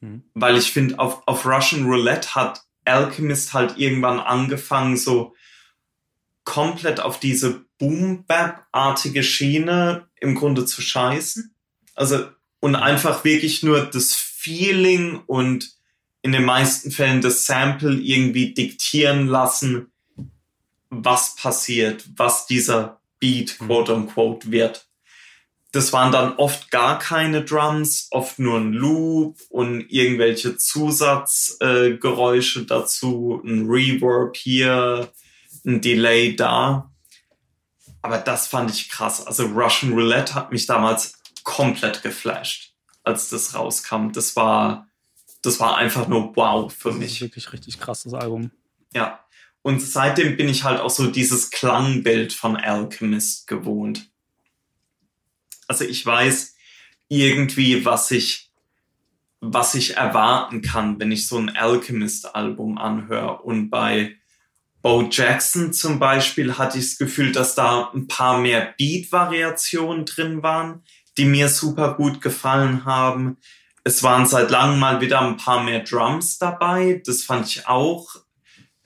Mhm. 0.00 0.24
Weil 0.34 0.56
ich 0.56 0.70
finde, 0.70 0.98
auf, 0.98 1.22
auf 1.26 1.46
Russian 1.46 1.84
Roulette 1.84 2.34
hat 2.34 2.62
Alchemist 2.84 3.54
halt 3.54 3.78
irgendwann 3.78 4.20
angefangen, 4.20 4.96
so 4.96 5.34
komplett 6.44 7.00
auf 7.00 7.18
diese 7.18 7.64
Boom-Bap-artige 7.78 9.22
Schiene 9.22 10.08
im 10.16 10.34
Grunde 10.34 10.66
zu 10.66 10.82
scheißen. 10.82 11.54
Also, 11.94 12.26
und 12.64 12.74
einfach 12.76 13.24
wirklich 13.24 13.62
nur 13.62 13.84
das 13.84 14.14
Feeling 14.14 15.20
und 15.26 15.72
in 16.22 16.32
den 16.32 16.46
meisten 16.46 16.90
Fällen 16.90 17.20
das 17.20 17.44
Sample 17.44 18.00
irgendwie 18.00 18.54
diktieren 18.54 19.26
lassen, 19.26 19.92
was 20.88 21.36
passiert, 21.36 22.06
was 22.16 22.46
dieser 22.46 23.02
Beat, 23.20 23.60
mhm. 23.60 23.66
quote 23.66 23.94
unquote, 23.94 24.50
wird 24.50 24.86
das 25.72 25.92
waren 25.92 26.10
dann 26.10 26.36
oft 26.36 26.70
gar 26.70 26.98
keine 26.98 27.44
Drums, 27.44 28.08
oft 28.12 28.38
nur 28.38 28.60
ein 28.60 28.72
Loop 28.72 29.36
und 29.50 29.84
irgendwelche 29.90 30.56
Zusatzgeräusche 30.56 32.60
äh, 32.60 32.64
dazu, 32.64 33.42
ein 33.44 33.66
Reverb 33.68 34.38
hier, 34.38 35.12
ein 35.66 35.82
Delay 35.82 36.34
da. 36.34 36.90
Aber 38.00 38.16
das 38.18 38.46
fand 38.46 38.70
ich 38.70 38.88
krass. 38.88 39.26
Also 39.26 39.44
Russian 39.46 39.92
Roulette 39.92 40.34
hat 40.34 40.50
mich 40.50 40.64
damals 40.64 41.18
komplett 41.44 42.02
geflasht, 42.02 42.74
als 43.04 43.28
das 43.28 43.54
rauskam. 43.54 44.10
Das 44.12 44.34
war, 44.34 44.88
das 45.42 45.60
war 45.60 45.76
einfach 45.76 46.08
nur 46.08 46.34
wow 46.34 46.72
für 46.72 46.90
das 46.90 46.98
mich. 46.98 47.12
Ist 47.12 47.20
wirklich 47.20 47.52
richtig 47.52 47.78
krasses 47.78 48.12
Album. 48.12 48.50
Ja. 48.92 49.20
Und 49.62 49.80
seitdem 49.80 50.36
bin 50.36 50.48
ich 50.48 50.64
halt 50.64 50.80
auch 50.80 50.90
so 50.90 51.06
dieses 51.06 51.50
Klangbild 51.50 52.32
von 52.34 52.56
Alchemist 52.56 53.46
gewohnt 53.46 54.10
also 55.68 55.84
ich 55.84 56.04
weiß 56.04 56.56
irgendwie, 57.08 57.84
was 57.84 58.10
ich, 58.10 58.52
was 59.40 59.74
ich 59.74 59.96
erwarten 59.96 60.62
kann, 60.62 60.98
wenn 60.98 61.12
ich 61.12 61.26
so 61.28 61.38
ein 61.38 61.54
Alchemist-Album 61.54 62.78
anhöre. 62.78 63.42
Und 63.42 63.70
bei 63.70 64.16
Bo 64.82 65.08
Jackson 65.10 65.72
zum 65.72 65.98
Beispiel 65.98 66.58
hatte 66.58 66.78
ich 66.78 66.90
das 66.90 66.98
Gefühl, 66.98 67.32
dass 67.32 67.54
da 67.54 67.90
ein 67.94 68.06
paar 68.06 68.38
mehr 68.38 68.74
Beat-Variationen 68.76 70.04
drin 70.04 70.42
waren, 70.42 70.82
die 71.16 71.24
mir 71.24 71.48
super 71.48 71.94
gut 71.94 72.20
gefallen 72.20 72.84
haben. 72.84 73.36
Es 73.84 74.02
waren 74.02 74.26
seit 74.26 74.50
langem 74.50 74.78
mal 74.78 75.00
wieder 75.00 75.20
ein 75.20 75.36
paar 75.36 75.62
mehr 75.62 75.80
Drums 75.80 76.38
dabei. 76.38 77.02
Das 77.04 77.22
fand 77.22 77.46
ich 77.46 77.66
auch. 77.68 78.16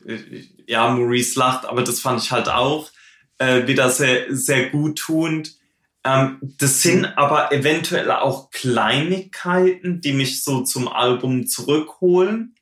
Äh, 0.06 0.18
ja, 0.66 0.88
Maurice 0.90 1.38
lacht, 1.38 1.64
aber 1.64 1.82
das 1.82 2.00
fand 2.00 2.22
ich 2.22 2.30
halt 2.30 2.48
auch 2.48 2.90
äh, 3.38 3.66
wieder 3.66 3.90
sehr, 3.90 4.26
sehr 4.34 4.70
gut 4.70 4.98
tuend. 4.98 5.56
Ähm, 6.04 6.38
das 6.58 6.82
sind 6.82 7.04
aber 7.04 7.52
eventuell 7.52 8.10
auch 8.10 8.50
Kleinigkeiten, 8.50 10.00
die 10.00 10.12
mich 10.12 10.44
so 10.44 10.62
zum 10.62 10.88
Album 10.88 11.46
zurückholen. 11.46 12.54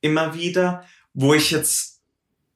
Immer 0.00 0.34
wieder, 0.34 0.84
wo 1.12 1.34
ich 1.34 1.50
jetzt 1.50 2.02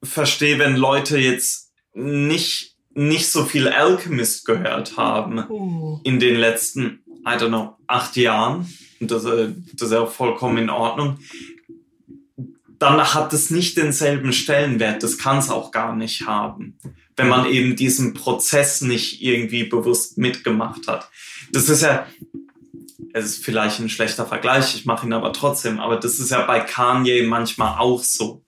verstehe, 0.02 0.58
wenn 0.58 0.76
Leute 0.76 1.18
jetzt 1.18 1.72
nicht, 1.92 2.76
nicht 2.98 3.28
so 3.28 3.44
viel 3.44 3.68
Alchemist 3.68 4.44
gehört 4.44 4.96
haben 4.96 5.44
oh. 5.48 6.00
in 6.04 6.18
den 6.20 6.36
letzten, 6.36 7.00
I 7.26 7.36
don't 7.36 7.48
know, 7.48 7.76
acht 7.86 8.16
Jahren. 8.16 8.72
Und 9.00 9.10
das, 9.10 9.24
äh, 9.24 9.48
das 9.74 9.88
ist 9.88 9.92
ja 9.92 10.00
auch 10.00 10.10
vollkommen 10.10 10.58
in 10.58 10.70
Ordnung. 10.70 11.18
Dann 12.78 13.02
hat 13.02 13.32
es 13.32 13.50
nicht 13.50 13.76
denselben 13.76 14.32
Stellenwert. 14.32 15.02
Das 15.02 15.18
kann 15.18 15.38
es 15.38 15.50
auch 15.50 15.70
gar 15.70 15.96
nicht 15.96 16.26
haben 16.26 16.78
wenn 17.18 17.28
man 17.28 17.46
eben 17.46 17.76
diesen 17.76 18.14
Prozess 18.14 18.80
nicht 18.80 19.20
irgendwie 19.20 19.64
bewusst 19.64 20.16
mitgemacht 20.18 20.86
hat. 20.86 21.10
Das 21.52 21.68
ist 21.68 21.82
ja, 21.82 22.06
es 23.12 23.24
ist 23.26 23.44
vielleicht 23.44 23.80
ein 23.80 23.88
schlechter 23.88 24.24
Vergleich, 24.24 24.74
ich 24.76 24.86
mache 24.86 25.06
ihn 25.06 25.12
aber 25.12 25.32
trotzdem, 25.32 25.80
aber 25.80 25.96
das 25.96 26.20
ist 26.20 26.30
ja 26.30 26.46
bei 26.46 26.60
Kanye 26.60 27.22
manchmal 27.22 27.78
auch 27.78 28.02
so. 28.02 28.44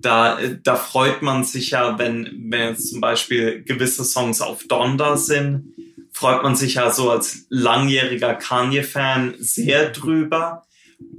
Da, 0.00 0.38
da 0.62 0.76
freut 0.76 1.22
man 1.22 1.44
sich 1.44 1.70
ja, 1.70 1.98
wenn, 1.98 2.46
wenn 2.50 2.70
jetzt 2.70 2.90
zum 2.90 3.00
Beispiel 3.00 3.62
gewisse 3.62 4.04
Songs 4.04 4.40
auf 4.40 4.64
Donda 4.64 5.16
sind, 5.16 5.74
freut 6.12 6.42
man 6.42 6.56
sich 6.56 6.74
ja 6.74 6.90
so 6.90 7.10
als 7.10 7.46
langjähriger 7.48 8.34
Kanye-Fan 8.34 9.34
sehr 9.38 9.90
drüber. 9.90 10.64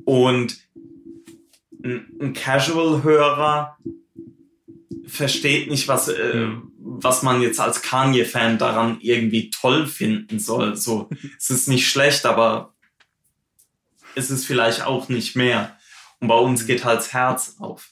Und 0.05 0.57
ein, 1.83 2.33
Casual-Hörer 2.33 3.77
versteht 5.05 5.69
nicht, 5.69 5.87
was, 5.87 6.07
äh, 6.07 6.35
mhm 6.35 6.71
was 7.03 7.23
man 7.23 7.41
jetzt 7.41 7.59
als 7.59 7.81
Kanye-Fan 7.81 8.57
daran 8.57 8.97
irgendwie 9.01 9.49
toll 9.49 9.87
finden 9.87 10.39
soll. 10.39 10.75
So, 10.75 11.09
es 11.37 11.49
ist 11.49 11.67
nicht 11.67 11.89
schlecht, 11.89 12.25
aber 12.25 12.73
es 14.15 14.29
ist 14.29 14.45
vielleicht 14.45 14.85
auch 14.85 15.09
nicht 15.09 15.35
mehr. 15.35 15.77
Und 16.19 16.27
bei 16.27 16.35
uns 16.37 16.65
geht 16.65 16.83
halt 16.83 16.99
das 16.99 17.13
Herz 17.13 17.55
auf. 17.59 17.91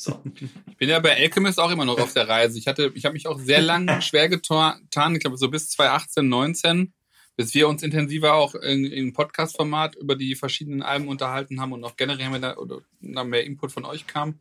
So. 0.00 0.22
Ich 0.66 0.76
bin 0.78 0.88
ja 0.88 0.98
bei 0.98 1.14
Alchemist 1.14 1.60
auch 1.60 1.70
immer 1.70 1.84
noch 1.84 1.98
auf 1.98 2.14
der 2.14 2.26
Reise. 2.26 2.58
Ich 2.58 2.66
hatte, 2.66 2.90
ich 2.94 3.04
habe 3.04 3.12
mich 3.12 3.26
auch 3.26 3.38
sehr 3.38 3.60
lange 3.60 4.00
schwer 4.00 4.30
getan, 4.30 4.80
ich 5.14 5.20
glaube 5.20 5.36
so 5.36 5.50
bis 5.50 5.68
2018, 5.70 6.26
19, 6.26 6.94
bis 7.36 7.52
wir 7.52 7.68
uns 7.68 7.82
intensiver 7.82 8.32
auch 8.32 8.54
in, 8.54 8.86
in 8.86 9.12
Podcast-Format 9.12 9.96
über 9.96 10.16
die 10.16 10.36
verschiedenen 10.36 10.80
Alben 10.80 11.06
unterhalten 11.06 11.60
haben 11.60 11.72
und 11.72 11.84
auch 11.84 11.96
generell 11.96 12.40
da, 12.40 12.56
oder 12.56 12.80
mehr 13.00 13.44
Input 13.44 13.72
von 13.72 13.84
euch 13.84 14.06
kam. 14.06 14.40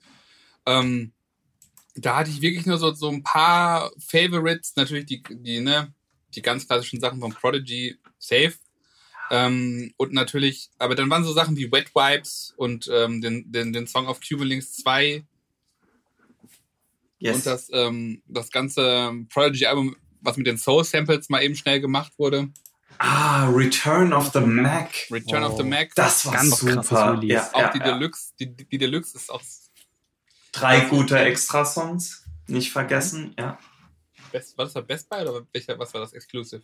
Ähm, 0.66 1.12
da 1.96 2.16
hatte 2.16 2.30
ich 2.30 2.42
wirklich 2.42 2.66
nur 2.66 2.78
so, 2.78 2.94
so 2.94 3.10
ein 3.10 3.24
paar 3.24 3.92
Favorites, 4.00 4.78
natürlich 4.78 5.08
die, 5.08 5.22
die, 5.30 5.60
ne, 5.60 5.94
die 6.36 6.42
ganz 6.42 6.68
klassischen 6.68 7.02
Sachen 7.02 7.20
von 7.20 7.34
Prodigy, 7.34 7.98
safe. 8.18 8.54
Ähm, 9.30 9.94
und 9.98 10.14
natürlich, 10.14 10.70
aber 10.78 10.96
dann 10.96 11.10
waren 11.10 11.26
so 11.26 11.34
Sachen 11.34 11.58
wie 11.58 11.70
Wet 11.70 11.94
Wipes 11.94 12.54
und 12.56 12.90
ähm, 12.94 13.20
den, 13.20 13.52
den, 13.52 13.74
den 13.74 13.88
Song 13.88 14.08
auf 14.08 14.22
Cuban 14.22 14.48
Links 14.48 14.74
2. 14.78 15.26
Yes. 17.20 17.36
Und 17.38 17.46
das, 17.46 17.70
ähm, 17.74 18.22
das 18.28 18.50
ganze 18.52 19.12
Prodigy-Album, 19.30 19.96
was 20.22 20.38
mit 20.38 20.48
den 20.48 20.58
Soul-Samples 20.58 21.30
mal 21.30 21.44
eben 21.44 21.56
schnell 21.56 21.80
gemacht 21.82 22.14
wurde. 22.18 22.50
Ah, 22.98 23.48
Return 23.50 24.12
of 24.14 24.32
the 24.34 24.40
Mac. 24.42 24.90
Return 25.12 25.44
of 25.44 25.56
the 25.58 25.64
Oh. 25.64 25.66
Mac. 25.66 25.94
Das 25.96 26.26
war 26.26 26.34
Ganz 26.34 26.60
super. 26.60 27.20
Ja, 27.24 27.50
auch 27.54 27.60
ja, 27.60 27.72
die 27.72 27.80
ja. 27.80 27.86
Deluxe. 27.94 28.32
Die, 28.40 28.54
die 28.56 28.78
Deluxe 28.78 29.16
ist 29.18 29.30
auch 29.32 29.42
Drei 30.52 30.82
gute 30.82 31.18
Extra-Songs. 31.18 32.26
Nicht 32.48 32.72
vergessen, 32.72 33.34
ja. 33.38 33.60
Best, 34.32 34.58
war 34.58 34.66
das 34.66 34.76
war 34.76 34.82
Best 34.82 35.08
Buy 35.10 35.22
oder 35.22 35.46
welcher, 35.54 35.78
was 35.80 35.94
war 35.94 36.02
das 36.02 36.14
Exclusive? 36.14 36.64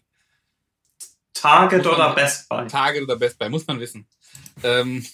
Target 1.33 1.79
Muss 1.83 1.85
man- 1.85 1.95
oder 1.95 2.15
Best 2.15 2.49
Buy? 2.49 2.67
Target 2.67 3.03
oder 3.03 3.15
Best 3.17 3.37
Buy, 3.37 3.49
muss 3.49 3.67
man 3.67 3.79
wissen. 3.79 4.07
Ähm, 4.63 5.05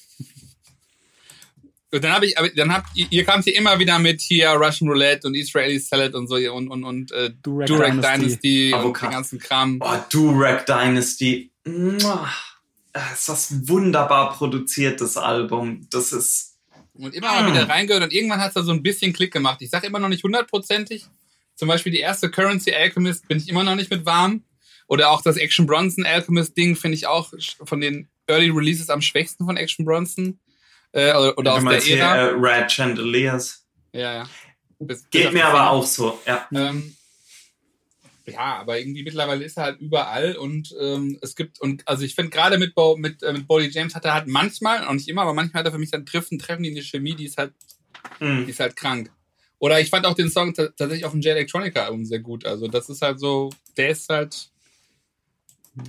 und 1.94 2.04
dann 2.04 2.14
habe 2.14 2.26
ich, 2.26 2.38
aber 2.38 2.50
dann 2.50 2.74
habt 2.74 2.88
ihr, 2.96 3.06
ihr 3.10 3.26
kamt 3.26 3.44
hier 3.44 3.56
immer 3.56 3.78
wieder 3.78 4.00
mit 4.00 4.22
hier 4.22 4.50
Russian 4.52 4.90
Roulette 4.90 5.28
und 5.28 5.36
Israeli 5.36 5.78
Salad 5.80 6.14
und 6.16 6.28
so 6.28 6.36
und 6.36 6.70
und 6.70 6.84
und 6.84 7.12
äh, 7.12 7.32
Durag, 7.44 7.68
Durag 7.68 7.92
Dynasty. 7.92 8.70
Dynasty 8.70 8.74
und 8.74 9.02
den 9.02 9.12
ganzen 9.12 9.40
Kram. 9.40 9.80
Oh, 9.82 9.98
Durag 10.10 10.66
Dynasty. 10.66 11.52
Mua. 11.66 12.30
Ist 13.14 13.28
das 13.28 13.68
wunderbar 13.68 14.34
produziertes 14.34 15.18
Album. 15.18 15.88
Das 15.92 16.14
ist. 16.14 16.58
Und 16.94 17.14
immer 17.14 17.28
mal 17.28 17.52
wieder 17.52 17.68
reingehört 17.68 18.04
und 18.04 18.14
irgendwann 18.14 18.40
hat 18.40 18.50
es 18.50 18.54
da 18.54 18.64
so 18.64 18.72
ein 18.72 18.84
bisschen 18.84 19.14
Klick 19.14 19.32
gemacht. 19.32 19.62
Ich 19.62 19.70
sage 19.70 19.88
immer 19.88 20.00
noch 20.00 20.10
nicht 20.10 20.24
hundertprozentig. 20.24 21.06
Zum 21.56 21.68
Beispiel 21.68 21.92
die 21.92 22.00
erste 22.00 22.30
Currency 22.30 22.74
Alchemist 22.74 23.28
bin 23.28 23.38
ich 23.38 23.50
immer 23.50 23.64
noch 23.64 23.76
nicht 23.76 23.92
mit 23.92 24.06
warm. 24.06 24.44
Oder 24.88 25.10
auch 25.10 25.22
das 25.22 25.38
Action 25.38 25.68
Bronson 25.68 26.06
Alchemist 26.06 26.58
Ding 26.58 26.76
finde 26.76 26.96
ich 26.96 27.08
auch 27.08 27.34
von 27.64 27.80
den 27.80 28.10
Early 28.28 28.50
Releases 28.50 28.90
am 28.90 29.02
schwächsten 29.02 29.46
von 29.46 29.56
Action 29.56 29.86
Bronson. 29.86 30.40
Äh, 30.94 31.12
oder 31.14 31.38
oder 31.38 31.52
Du 31.52 31.58
aus 31.58 31.64
der 31.64 31.82
hier, 31.82 31.98
Ära. 31.98 32.16
äh, 32.16 32.34
Red 32.36 32.72
Chandeliers. 32.72 33.66
Ja, 33.94 34.14
ja. 34.14 34.30
Bis- 34.80 35.04
bis 35.04 35.10
Geht 35.12 35.28
auf 35.28 35.34
mir 35.34 35.40
die 35.40 35.44
aber 35.46 35.70
auch 35.72 35.86
so, 35.86 36.20
ja. 36.26 36.48
Ähm, 36.54 36.96
ja, 38.26 38.58
aber 38.60 38.80
irgendwie 38.80 39.04
mittlerweile 39.04 39.44
ist 39.44 39.58
er 39.58 39.64
halt 39.64 39.80
überall 39.80 40.36
und 40.36 40.74
ähm, 40.80 41.18
es 41.22 41.36
gibt, 41.36 41.60
und 41.60 41.88
also 41.88 42.04
ich 42.04 42.16
finde 42.16 42.30
gerade 42.32 42.58
mit, 42.58 42.76
Bo, 42.76 42.96
mit, 42.98 43.24
äh, 43.24 43.34
mit 43.34 43.48
Boldy 43.48 43.70
James 43.70 43.96
hat 43.96 44.06
er 44.06 44.14
halt 44.14 44.28
manchmal, 44.28 44.86
auch 44.86 44.94
nicht 44.94 45.08
immer, 45.08 45.24
aber 45.24 45.34
manchmal 45.34 45.62
hat 45.62 45.68
er 45.68 45.72
für 45.74 45.80
mich 45.80 45.92
dann 45.92 46.06
Treffen, 46.06 46.40
Treffen 46.40 46.64
die 46.64 46.72
eine 46.72 46.82
Chemie, 46.84 47.16
die 47.16 47.26
ist 47.26 47.38
halt, 47.38 47.54
die 48.20 48.26
Hm. 48.26 48.48
ist 48.50 48.60
halt 48.60 48.76
krank. 48.76 49.12
Oder 49.60 49.80
ich 49.80 49.90
fand 49.90 50.06
auch 50.06 50.16
den 50.16 50.30
Song 50.30 50.54
ta- 50.54 50.70
tatsächlich 50.70 51.06
auf 51.06 51.12
dem 51.12 51.22
J 51.22 51.32
Electronica 51.36 51.84
Album 51.86 52.06
sehr 52.06 52.20
gut. 52.20 52.46
Also 52.46 52.68
das 52.68 52.90
ist 52.90 53.02
halt 53.02 53.20
so, 53.20 53.50
der 53.78 53.90
ist 53.90 54.10
halt 54.10 54.50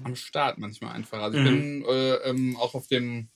am 0.05 0.15
Start 0.17 0.59
manchmal 0.59 0.95
einfach. 0.95 1.21
Also 1.23 1.39
ich 1.39 1.45
Mhm. 1.45 1.49
bin 1.49 1.85
äh, 1.89 2.15
ähm, 2.29 2.57
auch 2.57 2.75
auf 2.75 2.87
dem 2.89 3.29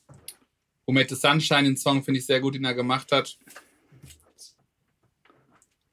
The 0.87 1.17
Sunshine, 1.17 1.65
den 1.65 1.77
Song 1.77 2.03
finde 2.03 2.21
ich 2.21 2.27
sehr 2.27 2.41
gut, 2.41 2.55
den 2.55 2.65
er 2.65 2.75
gemacht 2.75 3.13
hat. 3.13 3.37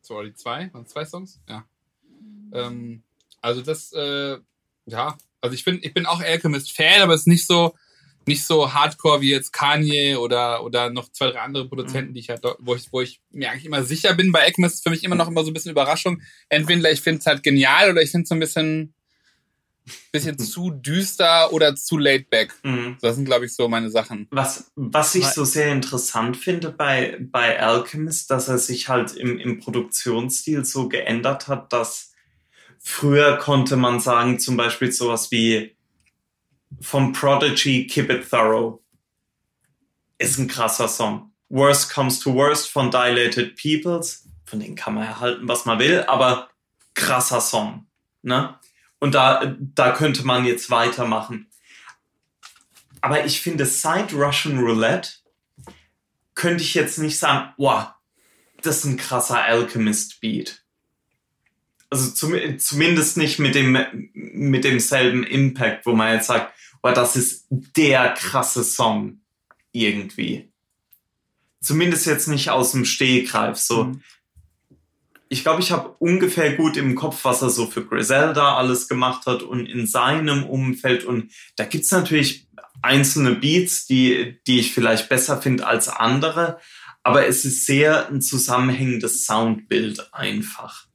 So, 0.01 0.21
die 0.21 0.33
zwei? 0.33 0.71
Waren 0.73 0.85
zwei 0.85 1.05
Songs? 1.05 1.39
Ja. 1.47 1.65
Ähm, 2.53 3.03
also 3.41 3.61
das, 3.61 3.91
äh, 3.93 4.37
ja, 4.85 5.17
also 5.41 5.53
ich 5.55 5.63
bin, 5.65 5.79
ich 5.81 5.93
bin 5.93 6.05
auch 6.05 6.21
Alchemist-Fan, 6.21 7.01
aber 7.01 7.13
es 7.13 7.21
ist 7.21 7.27
nicht 7.27 7.47
so, 7.47 7.73
nicht 8.25 8.45
so 8.45 8.73
hardcore 8.73 9.21
wie 9.21 9.31
jetzt 9.31 9.51
Kanye 9.51 10.15
oder, 10.15 10.63
oder 10.63 10.89
noch 10.89 11.11
zwei, 11.11 11.31
drei 11.31 11.41
andere 11.41 11.67
Produzenten, 11.67 12.13
die 12.13 12.21
ich 12.21 12.29
halt, 12.29 12.43
wo 12.59 12.75
ich, 12.75 12.91
wo 12.91 13.01
ich 13.01 13.21
mir 13.31 13.51
eigentlich 13.51 13.65
immer 13.65 13.83
sicher 13.83 14.13
bin. 14.13 14.31
Bei 14.31 14.43
Alchemist 14.43 14.75
ist 14.75 14.83
für 14.83 14.89
mich 14.89 15.03
immer 15.03 15.15
noch 15.15 15.27
immer 15.27 15.43
so 15.43 15.51
ein 15.51 15.53
bisschen 15.53 15.71
Überraschung. 15.71 16.21
Entweder 16.49 16.91
ich 16.91 17.01
finde 17.01 17.19
es 17.19 17.25
halt 17.25 17.43
genial 17.43 17.91
oder 17.91 18.01
ich 18.01 18.11
finde 18.11 18.23
es 18.23 18.29
so 18.29 18.35
ein 18.35 18.39
bisschen, 18.39 18.93
bisschen 20.11 20.37
zu 20.39 20.71
düster 20.71 21.51
oder 21.51 21.75
zu 21.75 21.97
laid 21.97 22.29
back. 22.29 22.53
Hm. 22.63 22.97
Das 23.01 23.15
sind, 23.15 23.25
glaube 23.25 23.45
ich, 23.45 23.55
so 23.55 23.67
meine 23.67 23.89
Sachen. 23.89 24.27
Was, 24.31 24.71
was 24.75 25.15
ich 25.15 25.27
so 25.27 25.43
sehr 25.43 25.71
interessant 25.71 26.37
finde 26.37 26.71
bei, 26.71 27.17
bei 27.19 27.59
Alchemist, 27.61 28.31
dass 28.31 28.47
er 28.47 28.57
sich 28.57 28.89
halt 28.89 29.13
im, 29.13 29.37
im 29.39 29.59
Produktionsstil 29.59 30.65
so 30.65 30.87
geändert 30.87 31.47
hat, 31.47 31.73
dass 31.73 32.13
früher 32.79 33.37
konnte 33.37 33.75
man 33.75 33.99
sagen, 33.99 34.39
zum 34.39 34.57
Beispiel 34.57 34.91
sowas 34.91 35.31
wie 35.31 35.75
vom 36.81 37.13
Prodigy 37.13 37.87
Keep 37.87 38.09
It 38.09 38.29
Thorough 38.29 38.83
ist 40.17 40.37
ein 40.37 40.47
krasser 40.47 40.87
Song. 40.87 41.31
Worst 41.49 41.93
Comes 41.93 42.19
to 42.19 42.33
Worst 42.33 42.69
von 42.69 42.89
Dilated 42.89 43.55
Peoples, 43.55 44.27
von 44.45 44.59
denen 44.59 44.75
kann 44.75 44.95
man 44.95 45.03
erhalten, 45.03 45.47
was 45.47 45.65
man 45.65 45.79
will, 45.79 46.03
aber 46.07 46.49
krasser 46.93 47.41
Song. 47.41 47.85
Ne? 48.21 48.57
Und 49.03 49.15
da, 49.15 49.57
da 49.59 49.91
könnte 49.91 50.25
man 50.25 50.45
jetzt 50.45 50.69
weitermachen. 50.69 51.47
Aber 53.01 53.25
ich 53.25 53.41
finde, 53.41 53.65
seit 53.65 54.13
Russian 54.13 54.59
Roulette 54.59 55.09
könnte 56.35 56.63
ich 56.63 56.73
jetzt 56.73 56.99
nicht 56.99 57.19
sagen, 57.19 57.51
wow, 57.57 57.87
das 58.61 58.77
ist 58.77 58.85
ein 58.85 58.95
krasser 58.95 59.43
Alchemist-Beat. 59.43 60.63
Also 61.89 62.11
zum, 62.11 62.57
zumindest 62.59 63.17
nicht 63.17 63.39
mit, 63.39 63.55
dem, 63.55 63.77
mit 64.13 64.63
demselben 64.63 65.25
Impact, 65.25 65.85
wo 65.85 65.91
man 65.91 66.13
jetzt 66.13 66.27
sagt, 66.27 66.53
wow, 66.81 66.93
das 66.93 67.17
ist 67.17 67.47
der 67.49 68.13
krasse 68.13 68.63
Song 68.63 69.19
irgendwie. 69.73 70.49
Zumindest 71.59 72.05
jetzt 72.05 72.29
nicht 72.29 72.51
aus 72.51 72.71
dem 72.71 72.85
Stehgreif. 72.85 73.57
So, 73.57 73.83
Mhm. 73.83 74.03
Ich 75.33 75.41
glaube, 75.41 75.61
ich 75.61 75.71
habe 75.71 75.95
ungefähr 75.97 76.55
gut 76.55 76.77
im 76.77 76.93
Kopf, 76.93 77.25
was 77.25 77.41
er 77.41 77.49
so 77.49 77.65
für 77.65 77.83
Griselda 77.83 78.55
alles 78.55 78.87
gemacht 78.87 79.25
hat 79.25 79.41
und 79.41 79.65
in 79.65 79.87
seinem 79.87 80.43
Umfeld. 80.45 81.05
Und 81.05 81.33
da 81.55 81.65
gibt's 81.65 81.91
natürlich 81.91 82.47
einzelne 82.83 83.33
Beats, 83.33 83.87
die, 83.87 84.39
die 84.45 84.59
ich 84.59 84.75
vielleicht 84.75 85.09
besser 85.09 85.41
finde 85.41 85.65
als 85.65 85.89
andere. 85.89 86.59
Aber 87.01 87.25
es 87.25 87.45
ist 87.45 87.65
sehr 87.65 88.09
ein 88.09 88.21
zusammenhängendes 88.21 89.25
Soundbild 89.25 90.13
einfach. 90.13 90.85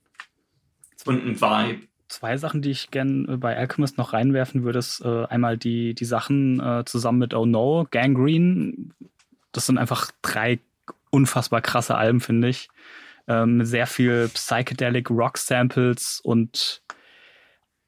Und 1.05 1.26
ein 1.26 1.41
Vibe. 1.41 1.89
Zwei 2.08 2.36
Sachen, 2.36 2.62
die 2.62 2.70
ich 2.70 2.92
gern 2.92 3.28
äh, 3.28 3.36
bei 3.39 3.57
Alchemist 3.57 3.99
noch 3.99 4.12
reinwerfen 4.12 4.62
würde, 4.62 4.78
ist 4.78 5.00
äh, 5.00 5.25
einmal 5.25 5.58
die, 5.58 5.94
die 5.94 6.05
Sachen 6.05 6.60
äh, 6.60 6.84
zusammen 6.84 7.18
mit 7.18 7.34
Oh 7.34 7.44
No, 7.44 7.89
Gangrene. 7.91 8.73
Das 9.50 9.67
sind 9.67 9.78
einfach 9.78 10.12
drei 10.23 10.60
unfassbar 11.10 11.60
krasse 11.60 11.97
Alben, 11.97 12.20
finde 12.20 12.49
ich. 12.49 12.68
Ähm, 13.28 13.65
sehr 13.65 13.86
viel 13.86 14.28
Psychedelic 14.31 15.10
Rock 15.10 15.36
Samples 15.39 16.20
und 16.24 16.82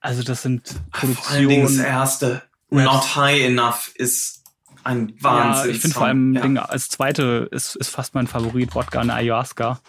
also 0.01 0.23
das 0.23 0.43
sind 0.43 0.69
Dingen 0.69 0.83
das 0.93 1.01
Produktionen. 1.01 1.81
erste, 1.81 2.43
Raps. 2.70 2.85
Not 2.85 3.17
High 3.17 3.41
Enough, 3.47 3.91
ist 3.97 4.44
ein 4.85 5.09
Ja, 5.09 5.15
Wahnsinn. 5.25 5.70
ich 5.73 5.81
finde 5.81 5.94
vor 5.94 6.07
allem 6.07 6.35
Ding, 6.35 6.59
als 6.59 6.89
zweite 6.89 7.49
ist, 7.51 7.75
ist 7.77 7.89
fast 7.89 8.15
mein 8.15 8.27
Favorit, 8.27 8.75
Wodka 8.75 9.01
und 9.01 9.10
Ayahuasca. 9.10 9.81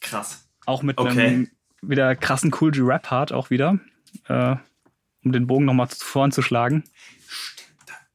Krass. 0.00 0.48
Auch 0.66 0.82
mit 0.82 0.98
Okay. 0.98 1.10
einem 1.10 1.50
wieder 1.82 2.14
krassen 2.16 2.52
Cool 2.60 2.70
G-Rap-Part 2.70 3.32
auch 3.32 3.50
wieder. 3.50 3.78
Äh, 4.26 4.56
um 5.24 5.32
den 5.32 5.46
Bogen 5.46 5.64
nochmal 5.64 5.88
vorn 5.88 6.30
zu 6.32 6.42
schlagen. 6.42 6.84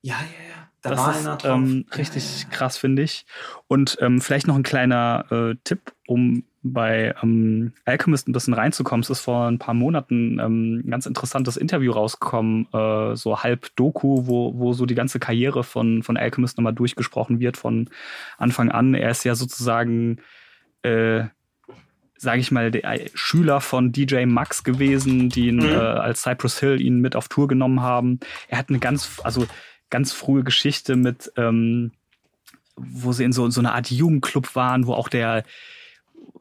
Ja, 0.02 0.16
ja, 0.16 0.50
ja. 0.50 0.63
Da 0.84 0.90
Das 0.92 1.20
ist 1.22 1.46
ähm, 1.46 1.86
richtig 1.98 2.48
krass, 2.52 2.78
finde 2.78 3.02
ich. 3.02 3.26
Und 3.68 3.98
ähm, 4.02 4.22
vielleicht 4.22 4.48
noch 4.48 4.56
ein 4.56 4.64
kleiner 4.64 5.26
äh, 5.32 5.56
Tipp, 5.64 5.94
um 6.08 6.44
bei 6.62 7.14
ähm, 7.22 7.74
Alchemist 7.86 8.28
ein 8.28 8.34
bisschen 8.34 8.54
reinzukommen. 8.54 9.02
Es 9.02 9.10
ist 9.10 9.22
vor 9.22 9.48
ein 9.48 9.60
paar 9.60 9.74
Monaten 9.74 10.40
ähm, 10.40 10.82
ein 10.86 10.90
ganz 10.90 11.06
interessantes 11.06 11.58
Interview 11.58 11.92
rausgekommen, 11.92 12.68
äh, 12.74 13.16
so 13.16 13.44
halb 13.44 13.76
Doku, 13.76 14.28
wo, 14.28 14.58
wo 14.58 14.74
so 14.74 14.86
die 14.86 14.96
ganze 14.96 15.20
Karriere 15.20 15.64
von, 15.64 16.04
von 16.04 16.16
Alchemist 16.18 16.58
nochmal 16.58 16.74
durchgesprochen 16.74 17.40
wird 17.40 17.58
von 17.58 17.90
Anfang 18.38 18.70
an. 18.72 18.94
Er 18.94 19.10
ist 19.10 19.24
ja 19.26 19.36
sozusagen, 19.36 20.18
äh, 20.84 21.24
sage 22.18 22.40
ich 22.40 22.52
mal, 22.52 22.72
der 22.72 22.84
äh, 22.86 23.10
Schüler 23.14 23.60
von 23.60 23.92
DJ 23.92 24.26
Max 24.26 24.64
gewesen, 24.64 25.30
die 25.30 25.48
ihn 25.48 25.58
Mhm. 25.58 25.64
äh, 25.66 25.76
als 25.76 26.22
Cypress 26.22 26.60
Hill 26.60 26.80
ihn 26.82 27.00
mit 27.00 27.16
auf 27.18 27.28
Tour 27.28 27.50
genommen 27.50 27.82
haben. 27.82 28.20
Er 28.48 28.58
hat 28.58 28.70
eine 28.70 28.80
ganz, 28.80 29.20
also 29.24 29.48
ganz 29.94 30.12
frühe 30.12 30.44
Geschichte 30.44 30.96
mit, 30.96 31.32
ähm, 31.38 31.92
wo 32.76 33.12
sie 33.12 33.24
in 33.24 33.32
so, 33.32 33.48
so 33.52 33.62
einer 33.62 33.76
Art 33.76 33.92
Jugendclub 33.92 34.56
waren, 34.56 34.88
wo 34.88 34.94
auch 34.94 35.08
der 35.08 35.38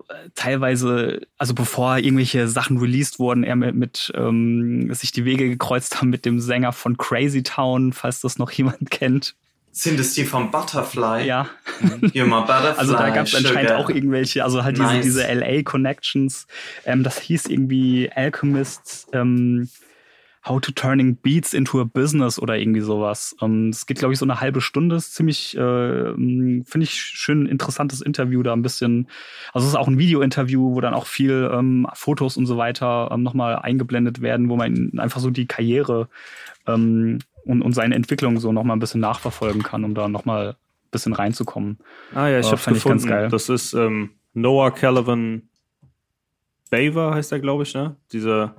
äh, 0.09 0.31
teilweise, 0.35 1.21
also 1.37 1.53
bevor 1.53 1.99
irgendwelche 1.99 2.49
Sachen 2.49 2.79
released 2.79 3.19
wurden, 3.19 3.45
er 3.45 3.55
mit, 3.57 3.75
mit 3.75 4.11
ähm, 4.17 4.93
sich 4.95 5.13
die 5.13 5.27
Wege 5.27 5.51
gekreuzt 5.51 5.99
haben 6.01 6.09
mit 6.09 6.25
dem 6.25 6.41
Sänger 6.41 6.73
von 6.73 6.97
Crazy 6.97 7.43
Town, 7.43 7.93
falls 7.93 8.21
das 8.21 8.39
noch 8.39 8.51
jemand 8.53 8.91
kennt. 8.91 9.35
Sind 9.71 10.01
es 10.01 10.15
die 10.15 10.25
vom 10.25 10.51
Butterfly? 10.51 11.27
Ja, 11.27 11.49
You're 11.83 12.25
my 12.25 12.41
Butterfly. 12.47 12.79
also 12.79 12.93
da 12.95 13.11
gab 13.11 13.27
es 13.27 13.35
anscheinend 13.35 13.73
auch 13.73 13.91
irgendwelche, 13.91 14.45
also 14.45 14.65
halt 14.65 14.79
Nice. 14.79 15.05
diese, 15.05 15.27
diese 15.27 15.35
LA-Connections. 15.35 16.47
Ähm, 16.87 17.03
das 17.03 17.19
hieß 17.21 17.47
irgendwie 17.47 18.11
Alchemist, 18.15 19.09
ähm, 19.13 19.69
How 20.45 20.61
to 20.61 20.73
Turning 20.73 21.17
Beats 21.17 21.55
into 21.55 21.81
a 21.81 21.85
Business 21.85 22.39
oder 22.41 22.59
irgendwie 22.59 22.81
sowas. 22.81 23.37
Ähm, 23.41 23.69
Es 23.71 23.87
geht, 23.87 23.99
glaube 23.99 24.13
ich, 24.13 24.19
so 24.19 24.25
eine 24.27 24.41
halbe 24.41 24.61
Stunde. 24.61 24.97
Ist 24.97 25.15
ziemlich, 25.15 25.57
äh, 25.57 25.61
finde 26.15 26.81
ich, 26.83 26.95
schön 26.95 27.47
interessantes 27.47 28.01
Interview 28.01 28.43
da 28.43 28.53
ein 28.53 28.63
bisschen. 28.63 29.07
Also 29.53 29.67
es 29.67 29.75
ist 29.75 29.79
auch 29.79 29.87
ein 29.87 29.99
Video-Interview, 29.99 30.75
wo 30.75 30.81
dann 30.81 30.95
auch 30.95 31.07
viel 31.07 31.49
ähm, 31.53 31.87
Fotos 31.95 32.37
und 32.37 32.47
so 32.47 32.57
weiter 32.57 33.11
ähm, 33.13 33.23
nochmal 33.23 33.57
eingeblendet 33.57 34.21
werden, 34.21 34.49
wo 34.49 34.57
man 34.57 34.93
einfach 34.99 35.21
so 35.21 35.31
die 35.31 35.47
Karriere 35.47 36.09
ähm, 36.67 37.21
und, 37.45 37.63
und 37.63 37.73
seine 37.73 37.95
Entwicklung 37.95 38.41
so 38.41 38.53
nochmal 38.53 38.77
ein 38.77 38.81
bisschen 38.81 39.01
nachverfolgen 39.01 39.63
kann, 39.63 39.85
um 39.85 39.95
da 39.95 40.09
nochmal 40.09 40.49
ein 40.51 40.91
bisschen 40.91 41.13
reinzukommen. 41.13 41.79
Ah 42.15 42.27
ja, 42.29 42.41
ich 42.41 42.47
fand 42.47 42.59
ich 42.77 42.83
gefunden. 42.83 42.99
ganz 42.99 43.07
geil. 43.07 43.29
Das 43.29 43.49
ist 43.49 43.75
ähm, 43.75 44.11
Noah 44.35 44.73
Caliban 44.73 45.43
Baver 46.71 47.15
heißt 47.15 47.31
er, 47.33 47.39
glaube 47.41 47.65
ich, 47.65 47.75
ne? 47.75 47.97
Dieser 48.13 48.57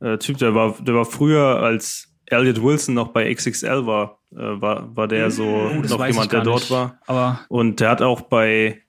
äh, 0.00 0.18
Typ, 0.18 0.38
der 0.38 0.54
war, 0.54 0.76
der 0.80 0.94
war 0.94 1.04
früher 1.04 1.62
als 1.62 2.12
Elliot 2.26 2.62
Wilson 2.62 2.94
noch 2.94 3.08
bei 3.08 3.32
XXL 3.32 3.86
war, 3.86 4.20
äh, 4.32 4.36
war, 4.36 4.94
war 4.96 5.08
der 5.08 5.30
so 5.30 5.44
oh, 5.44 5.74
noch 5.74 6.06
jemand, 6.06 6.32
der 6.32 6.42
dort 6.42 6.60
nicht. 6.60 6.70
war. 6.70 6.98
Aber 7.06 7.40
und 7.48 7.80
der 7.80 7.90
hat 7.90 8.02
auch 8.02 8.22
bei, 8.22 8.82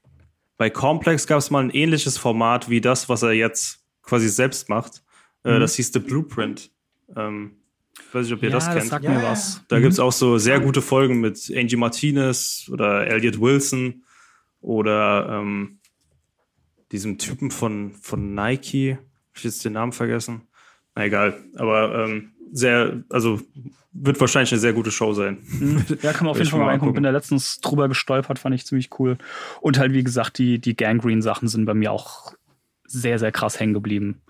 bei 0.58 0.70
Complex 0.70 1.28
gab 1.28 1.38
es 1.40 1.52
mal 1.52 1.64
ein 1.64 1.70
ähnliches 1.70 2.18
Format 2.18 2.70
wie 2.70 2.82
das, 2.82 3.10
was 3.10 3.22
er 3.22 3.34
jetzt 3.34 3.84
quasi 4.02 4.28
selbst 4.30 4.70
macht. 4.70 5.04
Äh, 5.44 5.56
mhm. 5.56 5.60
Das 5.62 5.76
hieß 5.76 5.94
The 5.94 6.00
Blueprint. 6.00 6.72
Ähm, 7.16 7.58
ich 7.94 8.14
weiß 8.14 8.26
nicht, 8.26 8.34
ob 8.34 8.44
ihr 8.44 8.50
ja, 8.50 8.56
das 8.56 8.66
kennt. 8.66 8.80
Das 8.80 8.88
sagt 8.88 9.06
ja, 9.06 9.12
mir 9.12 9.24
was. 9.24 9.64
Da 9.68 9.78
mhm. 9.78 9.82
gibt 9.82 9.94
es 9.94 10.00
auch 10.00 10.12
so 10.12 10.38
sehr 10.38 10.60
gute 10.60 10.82
Folgen 10.82 11.20
mit 11.20 11.52
Angie 11.56 11.76
Martinez 11.76 12.70
oder 12.72 13.08
Elliot 13.08 13.40
Wilson 13.40 14.04
oder 14.62 15.28
ähm, 15.30 15.80
diesem 16.92 17.18
Typen 17.18 17.52
von, 17.52 17.94
von 17.94 18.34
Nike. 18.34 18.98
Hab 18.98 19.38
ich 19.38 19.44
jetzt 19.44 19.64
den 19.64 19.74
Namen 19.74 19.92
vergessen? 19.92 20.47
Na 20.98 21.06
egal. 21.06 21.38
Aber 21.56 22.06
ähm, 22.06 22.32
sehr, 22.52 23.04
also 23.10 23.40
wird 23.94 24.20
wahrscheinlich 24.20 24.52
eine 24.52 24.60
sehr 24.60 24.74
gute 24.74 24.90
Show 24.90 25.14
sein. 25.14 25.38
Mhm. 25.44 25.86
Ja, 26.02 26.12
kann 26.12 26.26
man 26.26 26.32
auf 26.32 26.38
jeden 26.38 26.50
Fall 26.50 26.60
mal 26.60 26.68
reingucken. 26.68 26.96
Bin 26.96 27.04
da 27.04 27.12
letztens 27.12 27.60
drüber 27.62 27.88
gestolpert, 27.88 28.40
fand 28.40 28.56
ich 28.56 28.66
ziemlich 28.66 28.90
cool. 28.98 29.18
Und 29.62 29.78
halt, 29.78 29.94
wie 29.94 30.04
gesagt, 30.04 30.40
die, 30.40 30.60
die 30.60 30.76
Gangrene-Sachen 30.76 31.48
sind 31.48 31.66
bei 31.66 31.76
mir 31.76 31.92
auch 31.92 32.34
sehr, 32.86 33.20
sehr 33.20 33.32
krass 33.32 33.60
hängen 33.60 33.76
geblieben. 33.76 34.22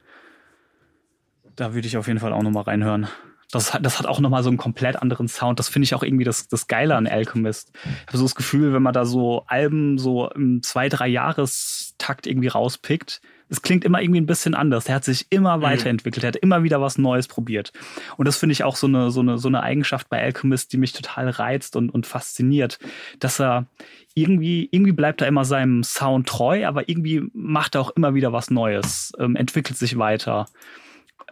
Da 1.56 1.74
würde 1.74 1.88
ich 1.88 1.96
auf 1.96 2.08
jeden 2.08 2.20
Fall 2.20 2.34
auch 2.34 2.44
nochmal 2.44 2.64
reinhören. 2.64 3.08
Das, 3.52 3.74
hat, 3.74 3.86
das 3.86 3.98
hat 3.98 4.08
auch 4.08 4.20
nochmal 4.20 4.44
so 4.44 4.50
einen 4.50 4.58
komplett 4.58 4.98
anderen 4.98 5.30
Sound. 5.30 5.60
Das 5.60 5.70
finde 5.70 5.86
ich 5.86 5.96
auch 5.96 6.04
irgendwie 6.04 6.26
das, 6.26 6.50
das 6.50 6.68
Geile 6.68 6.96
an 6.96 7.08
Alchemist. 7.08 7.72
Ich 7.86 8.08
habe 8.08 8.18
so 8.18 8.26
das 8.26 8.36
Gefühl, 8.36 8.74
wenn 8.74 8.84
man 8.84 8.94
da 8.94 9.06
so 9.06 9.46
Alben 9.48 9.98
so 9.98 10.30
im 10.32 10.62
zwei, 10.64 10.90
drei 10.90 11.08
Jahrestakt 11.08 12.28
irgendwie 12.28 12.50
rauspickt, 12.50 13.22
es 13.50 13.62
klingt 13.62 13.86
immer 13.86 14.02
irgendwie 14.02 14.22
ein 14.22 14.26
bisschen 14.26 14.54
anders. 14.54 14.86
Der 14.86 14.96
hat 14.96 15.04
sich 15.04 15.28
immer 15.30 15.58
mhm. 15.58 15.62
weiterentwickelt, 15.62 16.24
er 16.24 16.30
hat 16.30 16.36
immer 16.36 16.64
wieder 16.64 16.82
was 16.82 16.98
Neues 16.98 17.28
probiert. 17.28 17.72
Und 18.18 18.28
das 18.28 18.38
finde 18.38 18.54
ich 18.54 18.64
auch 18.64 18.76
so 18.76 18.88
eine, 18.88 19.12
so, 19.12 19.22
eine, 19.22 19.38
so 19.38 19.48
eine 19.48 19.64
Eigenschaft 19.64 20.10
bei 20.10 20.22
Alchemist, 20.22 20.74
die 20.74 20.78
mich 20.78 20.94
total 20.94 21.30
reizt 21.30 21.76
und, 21.76 21.90
und 21.90 22.06
fasziniert, 22.08 22.80
dass 23.20 23.40
er 23.40 23.68
irgendwie, 24.14 24.68
irgendwie 24.72 24.94
bleibt 24.94 25.22
er 25.22 25.28
immer 25.28 25.46
seinem 25.46 25.84
Sound 25.84 26.28
treu, 26.28 26.66
aber 26.66 26.90
irgendwie 26.90 27.30
macht 27.34 27.76
er 27.76 27.82
auch 27.82 27.92
immer 27.92 28.16
wieder 28.16 28.34
was 28.34 28.50
Neues, 28.50 29.14
ähm, 29.20 29.36
entwickelt 29.36 29.78
sich 29.78 29.98
weiter 29.98 30.48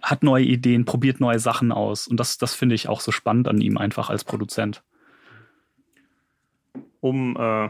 hat 0.02 0.24
neue 0.24 0.44
Ideen, 0.44 0.86
probiert 0.86 1.20
neue 1.20 1.40
Sachen 1.40 1.72
aus. 1.72 2.08
Und 2.08 2.20
das, 2.20 2.38
das 2.38 2.54
finde 2.54 2.76
ich 2.76 2.88
auch 2.88 3.02
so 3.02 3.12
spannend 3.12 3.48
an 3.48 3.60
ihm 3.60 3.78
einfach 3.78 4.12
als 4.12 4.24
Produzent. 4.24 4.84
Um 7.00 7.36
äh, 7.38 7.70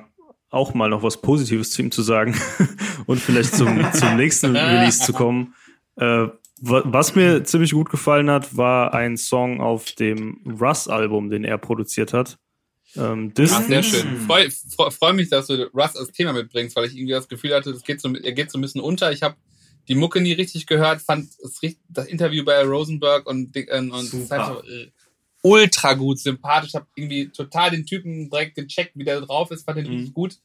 auch 0.56 0.74
mal 0.74 0.90
noch 0.90 1.04
was 1.04 1.22
Positives 1.22 1.72
zu 1.72 1.82
ihm 1.82 1.92
zu 1.92 2.02
sagen 2.02 2.36
und 3.06 3.20
vielleicht 3.20 3.56
zum, 3.56 3.86
zum 3.94 4.16
nächsten 4.18 4.56
Release 4.56 5.04
zu 5.04 5.14
kommen. 5.14 5.54
Äh, 5.98 6.28
was 6.62 7.16
mir 7.16 7.44
ziemlich 7.44 7.72
gut 7.72 7.90
gefallen 7.90 8.30
hat, 8.30 8.56
war 8.56 8.94
ein 8.94 9.18
Song 9.18 9.62
auf 9.62 9.92
dem 9.92 10.40
Russ-Album, 10.60 11.30
den 11.30 11.44
er 11.44 11.58
produziert 11.58 12.14
hat. 12.14 12.38
Ähm, 12.96 13.34
Ach, 13.38 13.64
sehr 13.64 13.84
schön. 13.84 14.18
Freue 14.26 14.50
freu 14.50 15.14
mich, 15.14 15.30
dass 15.30 15.48
du 15.48 15.70
Russ 15.74 15.96
als 15.98 16.12
Thema 16.12 16.34
mitbringst, 16.34 16.76
weil 16.76 16.86
ich 16.86 16.96
irgendwie 16.96 17.12
das 17.12 17.28
Gefühl 17.28 17.54
hatte, 17.54 17.74
das 17.74 17.84
geht 17.84 18.00
so, 18.00 18.14
er 18.14 18.32
geht 18.32 18.52
so 18.52 18.58
ein 18.58 18.62
bisschen 18.62 18.82
unter. 18.82 19.12
Ich 19.12 19.22
habe 19.22 19.36
die 19.88 19.96
Mucke 19.96 20.22
nie 20.22 20.32
richtig 20.32 20.66
gehört, 20.66 21.02
fand 21.02 21.30
das, 21.42 21.60
das 21.90 22.08
Interview 22.08 22.44
bei 22.46 22.64
Rosenberg 22.64 23.28
und, 23.28 23.56
äh, 23.56 23.66
und, 23.78 23.92
und 23.92 24.32
äh, 24.32 24.92
ultra 25.46 25.94
gut, 25.94 26.20
sympathisch. 26.20 26.74
Hab 26.74 26.88
irgendwie 26.96 27.30
total 27.30 27.72
den 27.72 27.86
Typen 27.86 28.30
direkt 28.30 28.56
gecheckt, 28.56 28.94
wie 28.96 29.04
der 29.04 29.22
drauf 29.22 29.52
ist, 29.52 29.64
fand 29.64 29.78
den 29.78 29.88
mhm. 29.88 30.14
gut. 30.14 30.38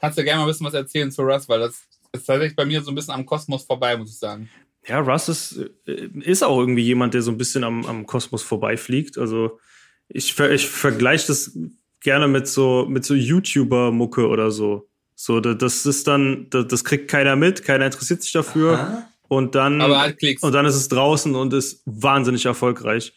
Kannst 0.00 0.18
du 0.18 0.24
gerne 0.24 0.38
mal 0.38 0.46
ein 0.46 0.48
bisschen 0.48 0.66
was 0.66 0.74
erzählen 0.74 1.10
zu 1.10 1.22
Russ, 1.22 1.48
weil 1.48 1.60
das 1.60 1.74
ist 2.12 2.26
tatsächlich 2.26 2.56
bei 2.56 2.64
mir 2.64 2.82
so 2.82 2.90
ein 2.90 2.94
bisschen 2.94 3.14
am 3.14 3.24
Kosmos 3.24 3.64
vorbei, 3.64 3.96
muss 3.96 4.10
ich 4.10 4.18
sagen. 4.18 4.48
Ja, 4.86 4.98
Russ 5.00 5.28
ist, 5.28 5.60
äh, 5.86 6.08
ist 6.20 6.42
auch 6.42 6.58
irgendwie 6.58 6.82
jemand, 6.82 7.14
der 7.14 7.22
so 7.22 7.30
ein 7.30 7.38
bisschen 7.38 7.62
am, 7.62 7.86
am 7.86 8.06
Kosmos 8.06 8.42
vorbeifliegt. 8.42 9.16
Also 9.16 9.60
ich, 10.08 10.38
ich 10.38 10.68
vergleiche 10.68 11.28
das 11.28 11.56
gerne 12.00 12.26
mit 12.26 12.48
so, 12.48 12.86
mit 12.88 13.04
so 13.04 13.14
YouTuber-Mucke 13.14 14.26
oder 14.26 14.50
so. 14.50 14.88
So, 15.14 15.40
das 15.40 15.84
ist 15.84 16.06
dann, 16.06 16.48
das 16.50 16.84
kriegt 16.84 17.08
keiner 17.08 17.34
mit, 17.34 17.64
keiner 17.64 17.86
interessiert 17.86 18.22
sich 18.22 18.32
dafür. 18.32 18.74
Aha. 18.74 19.08
Und 19.26 19.54
dann, 19.54 19.82
halt 19.82 20.16
und 20.40 20.52
dann 20.52 20.64
ist 20.64 20.76
es 20.76 20.88
draußen 20.88 21.34
und 21.34 21.52
ist 21.52 21.82
wahnsinnig 21.84 22.46
erfolgreich. 22.46 23.12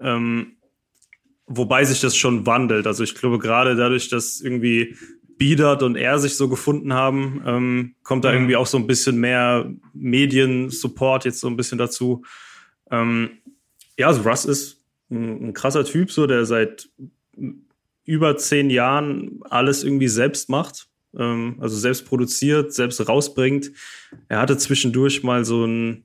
Ähm, 0.00 0.55
wobei 1.46 1.84
sich 1.84 2.00
das 2.00 2.16
schon 2.16 2.46
wandelt. 2.46 2.86
Also 2.86 3.04
ich 3.04 3.14
glaube, 3.14 3.38
gerade 3.38 3.76
dadurch, 3.76 4.08
dass 4.08 4.40
irgendwie 4.40 4.96
Biedert 5.38 5.82
und 5.82 5.96
er 5.96 6.18
sich 6.18 6.36
so 6.36 6.48
gefunden 6.48 6.94
haben, 6.94 7.42
ähm, 7.46 7.94
kommt 8.02 8.24
da 8.24 8.30
mhm. 8.30 8.36
irgendwie 8.36 8.56
auch 8.56 8.66
so 8.66 8.78
ein 8.78 8.86
bisschen 8.86 9.18
mehr 9.18 9.70
Medien-Support 9.92 11.24
jetzt 11.24 11.40
so 11.40 11.48
ein 11.48 11.56
bisschen 11.56 11.78
dazu. 11.78 12.24
Ähm, 12.90 13.30
ja, 13.98 14.08
also 14.08 14.22
Russ 14.22 14.44
ist 14.44 14.82
ein, 15.10 15.48
ein 15.48 15.52
krasser 15.52 15.84
Typ, 15.84 16.10
so 16.10 16.26
der 16.26 16.46
seit 16.46 16.88
über 18.04 18.36
zehn 18.36 18.70
Jahren 18.70 19.40
alles 19.50 19.84
irgendwie 19.84 20.08
selbst 20.08 20.48
macht 20.48 20.88
ähm, 21.18 21.56
also 21.60 21.76
selbst 21.76 22.06
produziert, 22.06 22.72
selbst 22.72 23.06
rausbringt. 23.08 23.72
Er 24.28 24.40
hatte 24.40 24.56
zwischendurch 24.58 25.22
mal 25.22 25.44
so 25.44 25.64
ein 25.64 26.04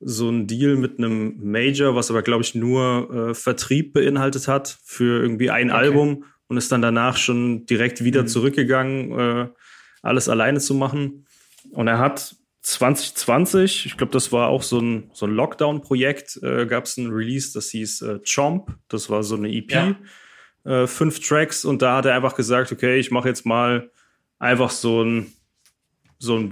so 0.00 0.30
ein 0.30 0.46
Deal 0.46 0.76
mit 0.76 0.98
einem 0.98 1.36
Major, 1.42 1.94
was 1.94 2.10
aber 2.10 2.22
glaube 2.22 2.42
ich 2.42 2.54
nur 2.54 3.30
äh, 3.30 3.34
Vertrieb 3.34 3.92
beinhaltet 3.92 4.48
hat 4.48 4.78
für 4.84 5.20
irgendwie 5.20 5.50
ein 5.50 5.70
okay. 5.70 5.78
Album 5.78 6.24
und 6.48 6.56
ist 6.56 6.72
dann 6.72 6.82
danach 6.82 7.16
schon 7.16 7.66
direkt 7.66 8.04
wieder 8.04 8.22
mhm. 8.22 8.28
zurückgegangen, 8.28 9.18
äh, 9.18 9.48
alles 10.02 10.28
alleine 10.28 10.60
zu 10.60 10.74
machen. 10.74 11.26
Und 11.72 11.88
er 11.88 11.98
hat 11.98 12.36
2020, 12.62 13.86
ich 13.86 13.96
glaube, 13.96 14.12
das 14.12 14.32
war 14.32 14.48
auch 14.48 14.62
so 14.62 14.78
ein, 14.80 15.10
so 15.12 15.26
ein 15.26 15.32
Lockdown-Projekt, 15.32 16.38
äh, 16.42 16.66
gab 16.66 16.84
es 16.84 16.96
ein 16.96 17.10
Release, 17.10 17.52
das 17.52 17.70
hieß 17.70 18.02
äh, 18.02 18.18
Chomp, 18.20 18.76
das 18.88 19.10
war 19.10 19.22
so 19.22 19.36
eine 19.36 19.48
EP, 19.48 19.70
ja. 19.72 19.96
äh, 20.64 20.86
fünf 20.86 21.20
Tracks 21.20 21.64
und 21.64 21.82
da 21.82 21.96
hat 21.96 22.06
er 22.06 22.14
einfach 22.14 22.36
gesagt, 22.36 22.72
okay, 22.72 22.98
ich 22.98 23.10
mache 23.10 23.28
jetzt 23.28 23.46
mal 23.46 23.90
einfach 24.38 24.70
so 24.70 25.02
ein, 25.02 25.32
so 26.18 26.36
ein 26.36 26.48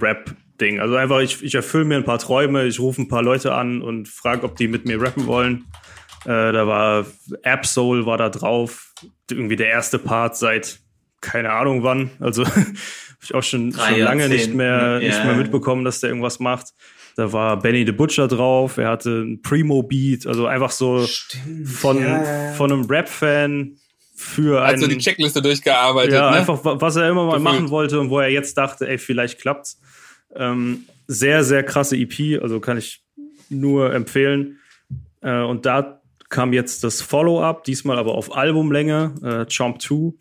Rap-Ding. 0.57 0.79
Also 0.79 0.95
einfach, 0.95 1.19
ich, 1.19 1.43
ich 1.43 1.55
erfülle 1.55 1.85
mir 1.85 1.95
ein 1.95 2.03
paar 2.03 2.19
Träume, 2.19 2.65
ich 2.65 2.79
rufe 2.79 3.01
ein 3.01 3.07
paar 3.07 3.23
Leute 3.23 3.53
an 3.53 3.81
und 3.81 4.07
frage, 4.07 4.43
ob 4.43 4.55
die 4.55 4.67
mit 4.67 4.85
mir 4.85 5.01
rappen 5.01 5.25
wollen. 5.27 5.65
Äh, 6.25 6.51
da 6.51 6.67
war 6.67 7.05
App 7.43 7.65
Soul 7.65 8.05
war 8.05 8.17
da 8.17 8.29
drauf. 8.29 8.93
Irgendwie 9.29 9.55
der 9.55 9.69
erste 9.69 9.99
Part 9.99 10.37
seit 10.37 10.79
keine 11.21 11.51
Ahnung 11.51 11.83
wann. 11.83 12.11
Also 12.19 12.45
habe 12.47 12.65
ich 13.21 13.33
auch 13.33 13.43
schon, 13.43 13.73
schon 13.73 13.99
lange 13.99 14.29
nicht 14.29 14.53
mehr, 14.53 14.99
yeah. 14.99 14.99
nicht 14.99 15.25
mehr 15.25 15.35
mitbekommen, 15.35 15.83
dass 15.83 15.99
der 15.99 16.09
irgendwas 16.09 16.39
macht. 16.39 16.73
Da 17.15 17.33
war 17.33 17.57
Benny 17.57 17.83
the 17.83 17.91
Butcher 17.91 18.27
drauf, 18.27 18.77
er 18.77 18.89
hatte 18.89 19.09
ein 19.09 19.41
Primo-Beat, 19.41 20.27
also 20.27 20.45
einfach 20.45 20.69
so 20.69 21.03
Stimmt, 21.07 21.67
von, 21.67 21.99
ja. 21.99 22.53
von 22.53 22.71
einem 22.71 22.85
Rap-Fan 22.85 23.77
für 24.15 24.61
einen. 24.61 24.75
Also 24.75 24.87
die 24.87 24.99
Checkliste 24.99 25.41
durchgearbeitet. 25.41 26.13
Ja, 26.13 26.29
ne? 26.29 26.37
einfach, 26.37 26.59
was 26.63 26.95
er 26.95 27.09
immer 27.09 27.25
mal 27.25 27.39
Gefühlt. 27.39 27.43
machen 27.43 27.69
wollte 27.71 27.99
und 27.99 28.11
wo 28.11 28.19
er 28.19 28.29
jetzt 28.29 28.55
dachte, 28.55 28.87
ey, 28.87 28.99
vielleicht 28.99 29.41
klappt's. 29.41 29.79
Ähm, 30.37 30.85
sehr, 31.07 31.43
sehr 31.43 31.63
krasse 31.63 31.97
EP, 31.97 32.41
also 32.41 32.59
kann 32.59 32.77
ich 32.77 33.03
nur 33.49 33.93
empfehlen. 33.93 34.59
Äh, 35.21 35.41
und 35.41 35.65
da 35.65 36.01
kam 36.29 36.53
jetzt 36.53 36.83
das 36.83 37.01
Follow-up, 37.01 37.63
diesmal 37.63 37.97
aber 37.97 38.15
auf 38.15 38.35
Albumlänge, 38.35 39.13
äh, 39.23 39.53
Chomp 39.53 39.81
2. 39.81 40.13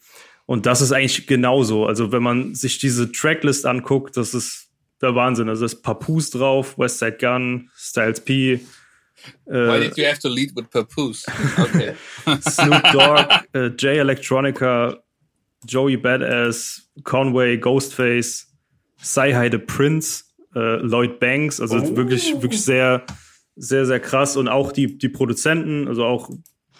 Und 0.46 0.66
das 0.66 0.80
ist 0.80 0.92
eigentlich 0.92 1.26
genauso. 1.26 1.86
Also, 1.86 2.12
wenn 2.12 2.22
man 2.22 2.54
sich 2.54 2.78
diese 2.78 3.10
Tracklist 3.10 3.66
anguckt, 3.66 4.16
das 4.16 4.32
ist 4.32 4.68
der 5.02 5.14
Wahnsinn. 5.16 5.48
Also, 5.48 5.64
es 5.64 5.74
ist 5.74 5.82
Papoose 5.82 6.38
drauf, 6.38 6.78
Westside 6.78 7.16
Gun, 7.18 7.70
Styles 7.76 8.20
P, 8.20 8.60
Why 9.46 9.80
did 9.80 9.96
you 9.96 10.04
have 10.04 10.18
to 10.20 10.28
lead 10.28 10.54
with 10.54 10.70
Papoose? 10.70 11.24
Okay. 11.58 11.94
Snoop 12.40 12.82
Dogg, 12.92 13.28
äh, 13.52 13.70
Jay 13.76 13.98
Electronica, 13.98 14.96
Joey 15.66 15.96
Badass, 15.96 16.82
Conway, 17.02 17.56
Ghostface, 17.56 18.45
Sci-Hi 19.02 19.48
the 19.50 19.58
Prince, 19.58 20.24
äh, 20.54 20.76
Lloyd 20.76 21.18
Banks, 21.20 21.60
also 21.60 21.76
oh. 21.76 21.96
wirklich, 21.96 22.32
wirklich 22.40 22.62
sehr, 22.62 23.04
sehr, 23.56 23.86
sehr 23.86 24.00
krass. 24.00 24.36
Und 24.36 24.48
auch 24.48 24.72
die, 24.72 24.98
die 24.98 25.08
Produzenten, 25.08 25.88
also 25.88 26.04
auch 26.04 26.30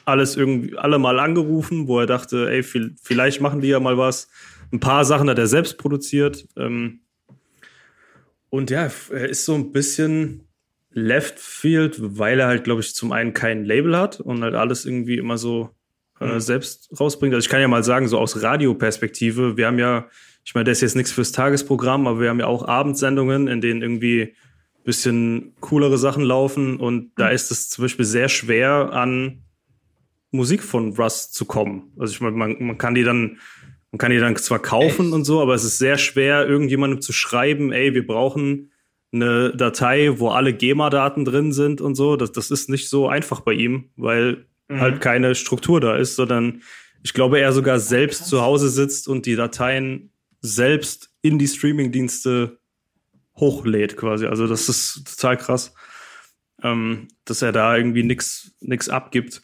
alles 0.04 0.36
irgendwie, 0.36 0.76
alle 0.76 0.98
mal 0.98 1.18
angerufen, 1.18 1.88
wo 1.88 2.00
er 2.00 2.06
dachte, 2.06 2.48
ey, 2.50 2.62
vielleicht 2.62 3.40
machen 3.40 3.60
die 3.60 3.68
ja 3.68 3.80
mal 3.80 3.98
was. 3.98 4.28
Ein 4.72 4.80
paar 4.80 5.04
Sachen 5.04 5.28
hat 5.28 5.38
er 5.38 5.46
selbst 5.46 5.78
produziert. 5.78 6.46
Ähm, 6.56 7.00
und 8.50 8.70
ja, 8.70 8.90
er 9.10 9.28
ist 9.28 9.44
so 9.44 9.54
ein 9.54 9.72
bisschen 9.72 10.46
Left 10.90 11.38
Field, 11.38 11.96
weil 11.98 12.40
er 12.40 12.46
halt, 12.46 12.64
glaube 12.64 12.80
ich, 12.80 12.94
zum 12.94 13.12
einen 13.12 13.34
kein 13.34 13.64
Label 13.64 13.98
hat 13.98 14.20
und 14.20 14.42
halt 14.42 14.54
alles 14.54 14.86
irgendwie 14.86 15.18
immer 15.18 15.36
so 15.36 15.70
äh, 16.20 16.34
mhm. 16.34 16.40
selbst 16.40 16.88
rausbringt. 16.98 17.34
Also 17.34 17.44
ich 17.44 17.50
kann 17.50 17.60
ja 17.60 17.68
mal 17.68 17.84
sagen, 17.84 18.08
so 18.08 18.18
aus 18.18 18.42
Radioperspektive, 18.42 19.56
wir 19.56 19.66
haben 19.66 19.78
ja, 19.78 20.08
ich 20.46 20.54
meine, 20.54 20.64
das 20.64 20.78
ist 20.78 20.82
jetzt 20.82 20.96
nichts 20.96 21.12
fürs 21.12 21.32
Tagesprogramm, 21.32 22.06
aber 22.06 22.20
wir 22.20 22.30
haben 22.30 22.40
ja 22.40 22.46
auch 22.46 22.66
Abendsendungen, 22.66 23.48
in 23.48 23.60
denen 23.60 23.82
irgendwie 23.82 24.34
bisschen 24.84 25.52
coolere 25.60 25.98
Sachen 25.98 26.22
laufen 26.22 26.76
und 26.76 27.10
da 27.16 27.26
mhm. 27.26 27.34
ist 27.34 27.50
es 27.50 27.68
zum 27.68 27.84
Beispiel 27.84 28.04
sehr 28.04 28.28
schwer, 28.28 28.92
an 28.92 29.42
Musik 30.30 30.62
von 30.62 30.94
Russ 30.94 31.32
zu 31.32 31.44
kommen. 31.44 31.92
Also 31.98 32.12
ich 32.12 32.20
meine, 32.20 32.36
man, 32.36 32.56
man 32.60 32.78
kann 32.78 32.94
die 32.94 33.02
dann 33.02 33.38
Man 33.90 33.98
kann 33.98 34.12
die 34.12 34.18
dann 34.18 34.36
zwar 34.36 34.60
kaufen 34.60 35.06
Echt? 35.06 35.14
und 35.14 35.24
so, 35.24 35.40
aber 35.40 35.54
es 35.54 35.64
ist 35.64 35.78
sehr 35.78 35.98
schwer, 35.98 36.46
irgendjemandem 36.46 37.00
zu 37.00 37.12
schreiben, 37.12 37.72
ey, 37.72 37.94
wir 37.94 38.06
brauchen 38.06 38.70
eine 39.12 39.56
Datei, 39.56 40.18
wo 40.18 40.28
alle 40.28 40.52
GEMA-Daten 40.52 41.24
drin 41.24 41.52
sind 41.52 41.80
und 41.80 41.94
so. 41.94 42.16
Das, 42.16 42.32
das 42.32 42.50
ist 42.50 42.68
nicht 42.68 42.88
so 42.88 43.08
einfach 43.08 43.40
bei 43.40 43.52
ihm, 43.52 43.90
weil 43.96 44.46
mhm. 44.68 44.80
halt 44.80 45.00
keine 45.00 45.34
Struktur 45.34 45.80
da 45.80 45.96
ist, 45.96 46.16
sondern 46.16 46.62
ich 47.02 47.14
glaube, 47.14 47.40
er 47.40 47.52
sogar 47.52 47.78
selbst 47.80 48.26
zu 48.26 48.42
Hause 48.42 48.68
sitzt 48.68 49.08
und 49.08 49.26
die 49.26 49.36
Dateien 49.36 50.10
selbst 50.46 51.10
in 51.22 51.38
die 51.38 51.48
Streaming-Dienste 51.48 52.58
hochlädt 53.36 53.96
quasi. 53.96 54.26
Also 54.26 54.46
das 54.46 54.68
ist 54.68 55.16
total 55.16 55.36
krass, 55.36 55.74
ähm, 56.62 57.08
dass 57.24 57.42
er 57.42 57.52
da 57.52 57.76
irgendwie 57.76 58.02
nix 58.02 58.52
nix 58.60 58.88
abgibt. 58.88 59.42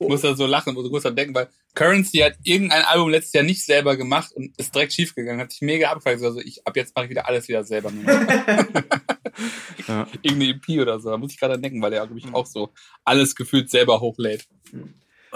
Ich 0.00 0.08
muss 0.08 0.20
da 0.20 0.36
so 0.36 0.46
lachen, 0.46 0.74
muss 0.74 1.02
so 1.02 1.10
denken, 1.10 1.34
weil 1.34 1.48
Currency 1.74 2.18
hat 2.18 2.34
irgendein 2.44 2.82
Album 2.82 3.10
letztes 3.10 3.32
Jahr 3.32 3.44
nicht 3.44 3.64
selber 3.64 3.96
gemacht 3.96 4.32
und 4.32 4.56
ist 4.56 4.74
direkt 4.74 4.92
schief 4.92 5.14
gegangen, 5.14 5.40
hat 5.40 5.50
sich 5.50 5.60
mega 5.60 5.90
abgefallen. 5.90 6.22
Also 6.22 6.40
ich, 6.40 6.64
ab 6.66 6.76
jetzt 6.76 6.94
mache 6.94 7.06
ich 7.06 7.10
wieder 7.10 7.26
alles 7.26 7.48
wieder 7.48 7.64
selber. 7.64 7.92
ja. 9.88 10.06
Irgendeine 10.22 10.50
EP 10.50 10.80
oder 10.80 11.00
so, 11.00 11.10
da 11.10 11.16
muss 11.16 11.32
ich 11.32 11.38
gerade 11.38 11.58
denken, 11.58 11.82
weil 11.82 11.92
er, 11.92 12.06
glaube 12.06 12.18
ich, 12.18 12.32
auch 12.32 12.46
so 12.46 12.70
alles 13.04 13.34
gefühlt 13.34 13.70
selber 13.70 14.00
hochlädt. 14.00 14.46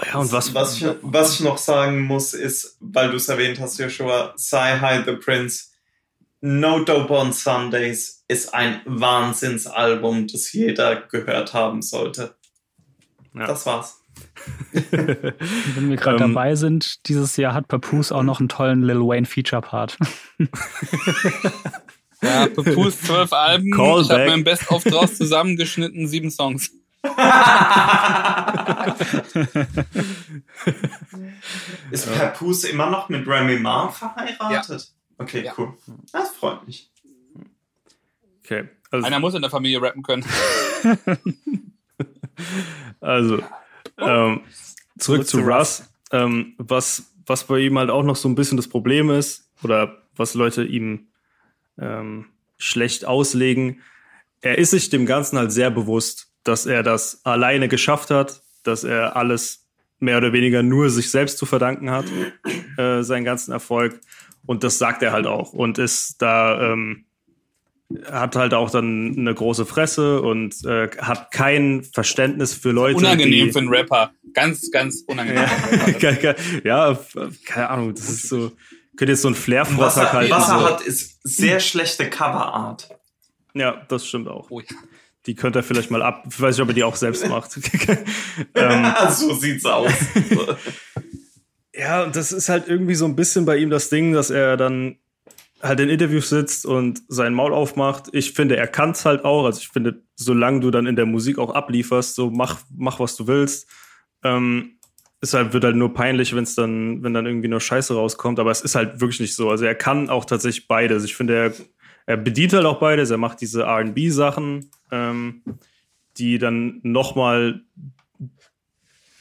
Ja, 0.01 0.19
und 0.19 0.31
was, 0.31 0.53
was, 0.53 0.77
ich, 0.77 0.87
was 1.01 1.35
ich 1.35 1.39
noch 1.41 1.57
sagen 1.57 2.01
muss, 2.01 2.33
ist, 2.33 2.77
weil 2.79 3.11
du 3.11 3.17
es 3.17 3.29
erwähnt 3.29 3.59
hast, 3.59 3.77
Joshua, 3.77 4.33
Say 4.35 4.79
Hi 4.79 5.03
the 5.05 5.13
Prince, 5.13 5.71
No 6.41 6.83
Dope 6.83 7.13
on 7.13 7.31
Sundays 7.31 8.25
ist 8.27 8.53
ein 8.53 8.81
Wahnsinnsalbum, 8.85 10.27
das 10.27 10.51
jeder 10.51 10.95
gehört 10.95 11.53
haben 11.53 11.81
sollte. 11.81 12.35
Ja. 13.33 13.47
Das 13.47 13.65
war's. 13.65 14.01
Wenn 14.71 15.89
wir 15.89 15.95
gerade 15.95 16.23
ähm, 16.23 16.33
dabei 16.33 16.55
sind, 16.55 17.07
dieses 17.07 17.37
Jahr 17.37 17.53
hat 17.53 17.67
Papoose 17.67 18.13
auch 18.13 18.23
noch 18.23 18.39
einen 18.39 18.49
tollen 18.49 18.83
Lil 18.83 18.99
Wayne 18.99 19.25
Feature 19.25 19.61
Part. 19.61 19.97
ja, 22.21 22.47
Papoose 22.47 22.99
zwölf 22.99 23.31
Alben. 23.31 23.71
Call 23.71 24.01
ich 24.01 24.09
habe 24.09 24.27
mein 24.27 24.43
Best-of 24.43 24.83
draus 24.83 25.15
zusammengeschnitten, 25.15 26.07
sieben 26.07 26.29
Songs. 26.29 26.71
Ist 31.91 32.13
Papoose 32.13 32.69
immer 32.69 32.89
noch 32.89 33.09
mit 33.09 33.27
Remy 33.27 33.59
Ma 33.59 33.89
verheiratet? 33.89 34.81
Ja. 34.81 35.23
Okay, 35.23 35.43
ja. 35.43 35.53
cool. 35.57 35.73
Das 36.11 36.31
freut 36.31 36.65
mich. 36.65 36.89
Okay. 38.43 38.69
Also 38.89 39.05
Einer 39.05 39.19
muss 39.19 39.33
in 39.33 39.41
der 39.41 39.51
Familie 39.51 39.81
rappen 39.81 40.03
können. 40.03 40.25
also, 43.01 43.43
ähm, 43.97 44.41
zurück, 44.97 45.27
zu 45.27 45.39
Russ. 45.39 45.89
Ähm, 46.11 46.53
was, 46.57 47.11
was 47.25 47.43
bei 47.45 47.59
ihm 47.59 47.77
halt 47.77 47.89
auch 47.89 48.03
noch 48.03 48.15
so 48.15 48.29
ein 48.29 48.35
bisschen 48.35 48.57
das 48.57 48.67
Problem 48.67 49.09
ist, 49.09 49.49
oder 49.63 50.03
was 50.15 50.35
Leute 50.35 50.63
ihm 50.63 51.07
ähm, 51.77 52.27
schlecht 52.57 53.05
auslegen, 53.05 53.81
er 54.41 54.57
ist 54.57 54.71
sich 54.71 54.89
dem 54.89 55.05
Ganzen 55.05 55.37
halt 55.37 55.51
sehr 55.51 55.71
bewusst, 55.71 56.32
dass 56.43 56.65
er 56.65 56.83
das 56.83 57.21
alleine 57.25 57.67
geschafft 57.67 58.09
hat, 58.09 58.43
dass 58.63 58.83
er 58.83 59.15
alles 59.15 59.67
mehr 59.99 60.17
oder 60.17 60.33
weniger 60.33 60.63
nur 60.63 60.89
sich 60.89 61.09
selbst 61.11 61.37
zu 61.37 61.45
verdanken 61.45 61.89
hat, 61.91 62.05
äh, 62.77 63.03
seinen 63.03 63.23
ganzen 63.23 63.51
Erfolg. 63.51 63.99
Und 64.45 64.63
das 64.63 64.77
sagt 64.77 65.01
er 65.03 65.13
halt 65.13 65.25
auch 65.25 65.53
und 65.53 65.77
ist 65.77 66.21
da 66.21 66.73
ähm, 66.73 67.05
hat 68.11 68.35
halt 68.35 68.53
auch 68.53 68.69
dann 68.69 69.15
eine 69.17 69.33
große 69.33 69.65
Fresse 69.65 70.21
und 70.21 70.65
äh, 70.65 70.89
hat 70.97 71.31
kein 71.31 71.83
Verständnis 71.83 72.53
für 72.53 72.71
Leute. 72.71 72.97
Unangenehm 72.97 73.47
die, 73.47 73.51
für 73.51 73.59
einen 73.59 73.69
Rapper. 73.69 74.11
Ganz, 74.33 74.71
ganz 74.71 75.03
unangenehm. 75.07 75.45
Ja, 75.99 76.35
ja, 76.63 76.99
keine 77.45 77.69
Ahnung. 77.69 77.93
Das 77.93 78.09
ist 78.09 78.29
so. 78.29 78.51
Könnte 78.95 79.13
jetzt 79.13 79.23
so 79.23 79.27
ein 79.27 79.35
Flair-Vortrag 79.35 80.13
halten. 80.13 80.31
Was 80.31 80.49
er 80.49 80.59
so. 80.59 80.65
hat, 80.65 80.81
ist 80.81 81.19
sehr 81.23 81.59
schlechte 81.59 82.09
Coverart. 82.09 82.89
Ja, 83.55 83.83
das 83.87 84.07
stimmt 84.07 84.27
auch. 84.27 84.51
Oh, 84.51 84.59
ja. 84.59 84.67
Die 85.25 85.35
könnte 85.35 85.59
er 85.59 85.63
vielleicht 85.63 85.91
mal 85.91 86.01
ab. 86.01 86.25
Ich 86.29 86.39
weiß 86.39 86.55
nicht, 86.55 86.63
ob 86.63 86.69
er 86.69 86.73
die 86.73 86.83
auch 86.83 86.95
selbst 86.95 87.27
macht. 87.29 87.57
ähm, 88.55 88.93
so 89.09 89.33
sieht's 89.33 89.65
aus. 89.65 89.91
ja, 91.73 92.03
und 92.03 92.15
das 92.15 92.31
ist 92.31 92.49
halt 92.49 92.67
irgendwie 92.67 92.95
so 92.95 93.05
ein 93.05 93.15
bisschen 93.15 93.45
bei 93.45 93.57
ihm 93.57 93.69
das 93.69 93.89
Ding, 93.89 94.11
dass 94.13 94.29
er 94.29 94.57
dann 94.57 94.97
halt 95.61 95.79
in 95.79 95.89
Interviews 95.89 96.29
sitzt 96.29 96.65
und 96.65 97.01
sein 97.07 97.33
Maul 97.33 97.53
aufmacht. 97.53 98.09
Ich 98.11 98.33
finde, 98.33 98.57
er 98.57 98.67
kann 98.67 98.91
es 98.91 99.05
halt 99.05 99.23
auch. 99.23 99.45
Also 99.45 99.59
ich 99.61 99.69
finde, 99.69 100.03
solange 100.15 100.59
du 100.59 100.71
dann 100.71 100.85
in 100.85 100.97
der 100.97 101.05
Musik 101.05 101.39
auch 101.39 101.55
ablieferst, 101.55 102.15
so 102.15 102.29
mach, 102.29 102.59
mach 102.75 102.99
was 102.99 103.15
du 103.15 103.27
willst. 103.27 103.69
Ähm, 104.23 104.77
ist 105.21 105.33
halt, 105.33 105.53
wird 105.53 105.63
halt 105.63 105.77
nur 105.77 105.93
peinlich, 105.93 106.35
wenn 106.35 106.43
es 106.43 106.53
dann, 106.55 107.01
wenn 107.01 107.13
dann 107.13 107.25
irgendwie 107.25 107.47
nur 107.47 107.61
Scheiße 107.61 107.95
rauskommt. 107.95 108.39
Aber 108.39 108.51
es 108.51 108.59
ist 108.59 108.75
halt 108.75 108.99
wirklich 108.99 109.21
nicht 109.21 109.35
so. 109.35 109.49
Also 109.49 109.63
er 109.63 109.73
kann 109.73 110.09
auch 110.09 110.25
tatsächlich 110.25 110.67
beides. 110.67 111.05
Ich 111.05 111.15
finde, 111.15 111.35
er, 111.35 111.53
er 112.05 112.17
bedient 112.17 112.53
halt 112.53 112.65
auch 112.65 112.79
beides. 112.79 113.09
Er 113.09 113.17
macht 113.17 113.41
diese 113.41 113.63
R&B-Sachen, 113.63 114.69
ähm, 114.91 115.43
die 116.17 116.37
dann 116.37 116.79
noch 116.83 117.15
mal 117.15 117.61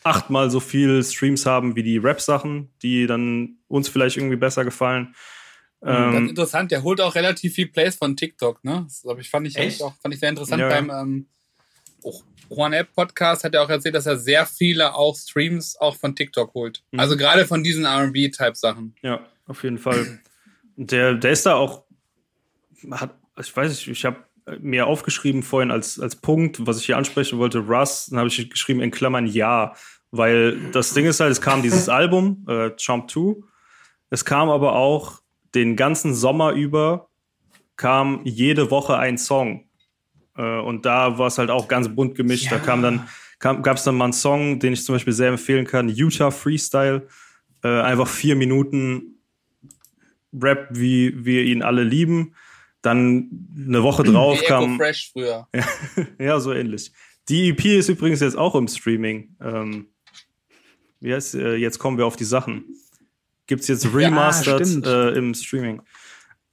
achtmal 0.05 0.51
so 0.51 0.61
viel 0.61 1.03
Streams 1.05 1.47
haben 1.47 1.77
wie 1.77 1.83
die 1.83 1.99
Rap-Sachen, 1.99 2.71
die 2.83 3.07
dann 3.07 3.59
uns 3.69 3.89
vielleicht 3.89 4.17
irgendwie 4.17 4.37
besser 4.37 4.65
gefallen. 4.65 5.15
Ähm, 5.85 6.13
Ganz 6.13 6.31
interessant, 6.31 6.71
der 6.71 6.83
holt 6.83 7.01
auch 7.01 7.15
relativ 7.15 7.55
viel 7.55 7.69
Plays 7.69 7.97
von 7.97 8.17
TikTok, 8.17 8.63
ne? 8.65 8.87
Das 8.87 9.05
ich, 9.19 9.31
fand, 9.31 9.47
ich, 9.47 9.83
auch, 9.83 9.95
fand 10.01 10.15
ich 10.15 10.21
sehr 10.21 10.29
interessant 10.29 10.61
ja, 10.61 10.69
beim 10.69 10.91
ähm, 10.91 11.27
Juan 12.49 12.73
App 12.73 12.93
Podcast 12.95 13.45
hat 13.45 13.55
er 13.55 13.63
auch 13.63 13.69
erzählt, 13.69 13.95
dass 13.95 14.07
er 14.07 14.17
sehr 14.17 14.47
viele 14.47 14.95
auch 14.95 15.17
Streams 15.17 15.77
auch 15.81 15.97
von 15.97 16.15
TikTok 16.15 16.53
holt. 16.55 16.83
Mhm. 16.91 17.01
Also 17.01 17.17
gerade 17.17 17.47
von 17.47 17.65
diesen 17.65 17.87
RB-Type-Sachen. 17.87 18.95
Ja, 19.03 19.21
auf 19.47 19.63
jeden 19.65 19.79
Fall. 19.79 20.21
Der, 20.77 21.15
der 21.15 21.33
ist 21.33 21.47
da 21.47 21.55
auch, 21.55 21.82
hat, 22.91 23.15
ich 23.39 23.55
weiß 23.55 23.71
nicht, 23.71 23.89
ich 23.89 24.05
habe 24.05 24.19
mir 24.61 24.87
aufgeschrieben 24.87 25.43
vorhin 25.43 25.71
als, 25.71 26.01
als 26.01 26.17
Punkt, 26.17 26.67
was 26.67 26.79
ich 26.79 26.87
hier 26.87 26.97
ansprechen 26.97 27.39
wollte, 27.39 27.61
Russ, 27.61 28.07
dann 28.07 28.19
habe 28.19 28.29
ich 28.29 28.51
geschrieben 28.51 28.81
in 28.81 28.91
Klammern 28.91 29.27
ja, 29.27 29.75
weil 30.11 30.59
das 30.73 30.95
Ding 30.95 31.07
ist 31.07 31.21
halt, 31.21 31.33
es 31.33 31.41
kam 31.41 31.63
dieses 31.63 31.89
Album, 31.91 32.45
äh, 32.49 32.71
Chomp 32.71 33.11
2, 33.11 33.37
es 34.11 34.25
kam 34.25 34.51
aber 34.51 34.75
auch 34.75 35.21
den 35.55 35.77
ganzen 35.77 36.15
Sommer 36.15 36.53
über 36.53 37.09
kam 37.77 38.21
jede 38.25 38.71
Woche 38.71 38.97
ein 38.97 39.19
Song. 39.19 39.65
Äh, 40.37 40.61
und 40.61 40.87
da 40.87 41.19
war 41.19 41.27
es 41.27 41.39
halt 41.39 41.51
auch 41.51 41.69
ganz 41.69 41.89
bunt 41.89 42.15
gemischt. 42.15 42.45
Ja. 42.45 42.59
Da 42.59 42.65
kam 42.65 42.83
dann, 42.83 43.09
gab 43.41 43.77
es 43.77 43.85
dann 43.85 43.97
mal 43.97 44.05
einen 44.05 44.13
Song, 44.13 44.61
den 44.61 44.73
ich 44.73 44.85
zum 44.85 44.95
Beispiel 44.95 45.13
sehr 45.13 45.31
empfehlen 45.31 45.67
kann, 45.67 45.89
Utah 45.89 46.31
Freestyle. 46.31 47.09
Äh, 47.65 47.81
einfach 47.81 48.09
vier 48.09 48.37
Minuten 48.37 49.19
Rap, 50.33 50.69
wie 50.71 51.25
wir 51.25 51.43
ihn 51.43 51.63
alle 51.63 51.83
lieben. 51.83 52.35
Dann 52.83 53.49
eine 53.57 53.83
Woche 53.83 54.03
drauf 54.03 54.41
wie 54.41 54.45
kam. 54.45 54.65
Echo 54.65 54.77
Fresh 54.77 55.11
früher. 55.13 55.49
Ja, 55.55 55.65
ja, 56.19 56.41
so 56.41 56.53
ähnlich. 56.53 56.93
Die 57.29 57.51
EP 57.51 57.65
ist 57.65 57.89
übrigens 57.89 58.21
jetzt 58.21 58.37
auch 58.37 58.55
im 58.55 58.67
Streaming. 58.67 59.37
Ähm, 59.41 59.87
wie 61.01 61.15
heißt, 61.15 61.37
äh, 61.37 61.55
jetzt 61.55 61.79
kommen 61.79 61.97
wir 61.99 62.07
auf 62.07 62.17
die 62.17 62.25
Sachen. 62.25 62.65
Gibt's 63.47 63.69
jetzt 63.69 63.95
remastered 63.95 64.85
ja, 64.85 65.09
äh, 65.09 65.17
im 65.17 65.35
Streaming. 65.35 65.83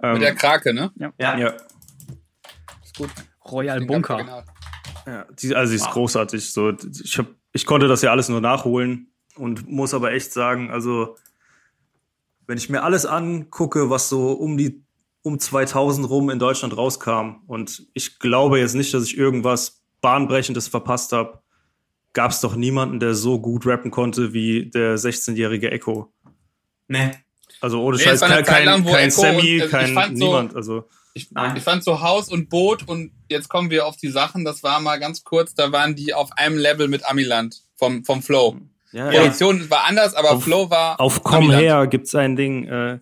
Ähm, 0.02 0.14
Mit 0.14 0.22
der 0.22 0.36
Krake, 0.36 0.74
ne? 0.74 0.92
Ja. 0.96 1.14
ja. 1.20 1.38
ja. 1.38 1.54
Ist 2.84 2.98
gut. 2.98 3.10
Royal 3.52 3.82
Bunker. 3.82 4.46
Ja, 5.06 5.26
die, 5.32 5.56
also 5.56 5.72
sie 5.72 5.78
ist 5.78 5.86
wow. 5.86 5.94
großartig. 5.94 6.52
So, 6.52 6.72
ich, 6.72 7.18
hab, 7.18 7.28
ich 7.54 7.66
konnte 7.66 7.88
das 7.88 8.02
ja 8.02 8.12
alles 8.12 8.30
nur 8.30 8.42
nachholen 8.42 9.12
und 9.36 9.68
muss 9.68 9.94
aber 9.94 10.12
echt 10.12 10.32
sagen, 10.32 10.70
also 10.70 11.18
wenn 12.46 12.58
ich 12.58 12.70
mir 12.70 12.84
alles 12.84 13.06
angucke, 13.06 13.90
was 13.90 14.10
so 14.10 14.34
um 14.34 14.58
die 14.58 14.84
um 15.22 15.40
2000 15.40 16.10
rum 16.10 16.30
in 16.30 16.40
Deutschland 16.40 16.76
rauskam 16.76 17.42
und 17.48 17.88
ich 17.94 18.20
glaube 18.20 18.60
jetzt 18.60 18.76
nicht, 18.76 18.94
dass 18.94 19.06
ich 19.06 19.18
irgendwas 19.18 19.82
bahnbrechendes 20.02 20.68
verpasst 20.68 21.12
habe, 21.12 21.42
gab 22.14 22.32
es 22.32 22.42
doch 22.42 22.56
niemanden, 22.56 23.00
der 23.00 23.14
so 23.14 23.40
gut 23.40 23.66
rappen 23.66 23.92
konnte 23.92 24.34
wie 24.34 24.70
der 24.70 24.98
16-jährige 24.98 25.72
Echo. 25.72 26.12
Nee. 26.88 27.12
Also 27.62 27.82
ohne 27.84 27.98
nee, 27.98 28.04
Scheiß, 28.04 28.22
kein, 28.22 28.44
kein, 28.44 28.66
lang, 28.66 28.86
kein 28.86 29.12
Sammy, 29.12 29.62
also 29.62 29.72
kein 29.72 30.14
niemand. 30.14 30.52
So, 30.52 30.58
also. 30.58 30.84
Ich, 31.14 31.30
ich, 31.56 31.64
fand 31.64 31.84
so 31.84 32.02
Haus 32.02 32.30
und 32.30 32.50
Boot 32.50 32.88
und 32.88 33.12
jetzt 33.28 33.50
kommen 33.50 33.70
wir 33.70 33.86
auf 33.86 33.98
die 33.98 34.08
Sachen, 34.08 34.46
das 34.46 34.64
war 34.64 34.80
mal 34.80 35.00
ganz 35.00 35.24
kurz, 35.24 35.54
da 35.56 35.72
waren 35.72 35.96
die 35.96 36.14
auf 36.14 36.32
einem 36.34 36.58
Level 36.58 36.88
mit 36.88 37.06
Amiland 37.06 37.64
vom, 37.76 38.06
vom 38.06 38.22
Flow. 38.22 38.58
Ja, 38.92 39.10
Produktion 39.10 39.62
ja. 39.62 39.70
war 39.70 39.86
anders, 39.86 40.14
aber 40.14 40.32
auf, 40.32 40.44
Flow 40.44 40.70
war. 40.70 41.00
Auf 41.00 41.22
Komm 41.24 41.46
Amiland. 41.46 41.62
her 41.62 41.88
gibt's 41.88 42.16
ein 42.16 42.36
Ding, 42.36 42.68
äh, 42.68 43.00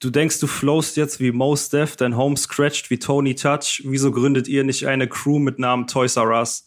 du 0.00 0.10
denkst, 0.10 0.40
du 0.40 0.46
flowst 0.46 0.96
jetzt 0.96 1.20
wie 1.20 1.32
Most 1.32 1.72
Def, 1.72 1.96
dein 1.96 2.16
Home 2.16 2.36
scratched 2.36 2.90
wie 2.90 2.98
Tony 2.98 3.34
Touch. 3.34 3.82
Wieso 3.84 4.10
gründet 4.10 4.48
ihr 4.48 4.64
nicht 4.64 4.86
eine 4.86 5.08
Crew 5.08 5.38
mit 5.38 5.58
Namen 5.58 5.86
Toys 5.86 6.16
R 6.16 6.30
Us? 6.30 6.66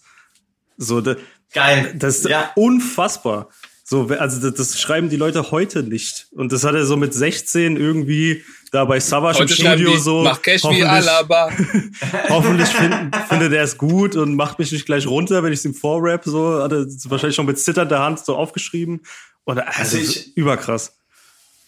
So, 0.78 1.02
de, 1.02 1.18
Geil. 1.54 1.94
Das 1.98 2.20
ist 2.20 2.30
ja. 2.30 2.52
unfassbar. 2.56 3.50
So, 3.84 4.10
also 4.20 4.50
das, 4.50 4.58
das, 4.58 4.82
schreiben 4.82 5.10
die 5.10 5.16
Leute 5.16 5.52
heute 5.52 5.82
nicht. 5.82 6.28
Und 6.32 6.52
das 6.52 6.66
hat 6.66 6.76
er 6.76 6.86
so 6.86 6.98
mit 6.98 7.14
16 7.14 7.78
irgendwie 7.78 8.44
da 8.72 8.84
bei 8.84 9.00
Savage 9.00 9.44
im 9.44 9.48
Studio 9.48 9.92
die, 9.92 9.98
so. 9.98 10.24
Mach 10.24 10.42
Cash 10.42 10.64
wie 10.66 10.84
Alaba. 10.84 11.50
hoffentlich 12.30 12.68
find, 12.68 13.16
findet 13.30 13.54
er 13.54 13.64
es 13.64 13.78
gut 13.78 14.18
und 14.18 14.36
macht 14.36 14.60
mich 14.60 14.74
nicht 14.74 14.86
gleich 14.86 15.08
runter, 15.08 15.42
wenn 15.42 15.54
ich 15.54 15.60
es 15.60 15.66
ihm 15.66 15.74
vorrap. 15.74 16.26
So 16.26 16.62
hat 16.62 16.74
er 16.74 16.86
wahrscheinlich 17.06 17.38
schon 17.38 17.46
mit 17.46 17.60
zitternder 17.60 18.00
Hand 18.00 18.20
so 18.26 18.36
aufgeschrieben. 18.36 19.04
Und 19.46 19.60
also, 19.60 19.80
also 19.80 19.98
ich, 19.98 20.36
überkrass. 20.36 20.97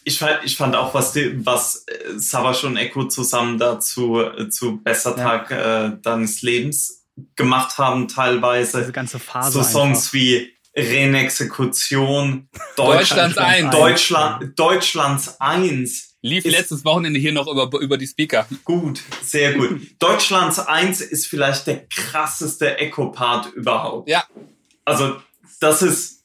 Ich, 0.10 0.18
fand, 0.18 0.40
ich 0.44 0.58
fand 0.58 0.76
auch, 0.76 0.94
was, 0.94 1.14
die, 1.14 1.46
was 1.46 1.86
äh, 1.88 2.18
Savage 2.18 2.66
und 2.66 2.78
Echo 2.78 3.06
zusammen 3.06 3.58
dazu 3.60 4.20
äh, 4.20 4.50
zu 4.50 4.78
Besser 4.82 5.16
Tag 5.16 5.52
äh, 5.52 5.98
deines 6.02 6.42
Lebens 6.42 7.06
gemacht 7.36 7.78
haben, 7.78 8.08
teilweise. 8.08 8.80
Diese 8.80 8.92
ganze 8.92 9.20
Phase. 9.20 9.52
So 9.52 9.64
Songs 9.64 10.00
einfach. 10.00 10.14
wie 10.14 10.54
Renexekution, 10.76 12.48
Deutschlands 12.76 13.38
Eins. 13.38 13.72
Deutschland, 13.72 14.60
Deutschlands 14.60 15.40
Eins. 15.40 16.16
Lief 16.22 16.44
Ist- 16.44 16.58
letztes 16.58 16.84
Wochenende 16.84 17.20
hier 17.20 17.32
noch 17.32 17.48
über, 17.48 17.70
über 17.80 17.98
die 17.98 18.08
Speaker. 18.08 18.48
Gut, 18.66 19.02
sehr 19.24 19.54
gut. 19.54 19.82
Deutschlands 20.00 20.60
Eins 20.60 21.02
ist 21.02 21.28
vielleicht 21.28 21.68
der 21.68 21.86
krasseste 21.88 22.78
Echo-Part 22.78 23.54
überhaupt. 23.54 24.10
Ja. 24.10 24.24
Also, 24.86 25.18
das 25.60 25.82
ist 25.82 26.19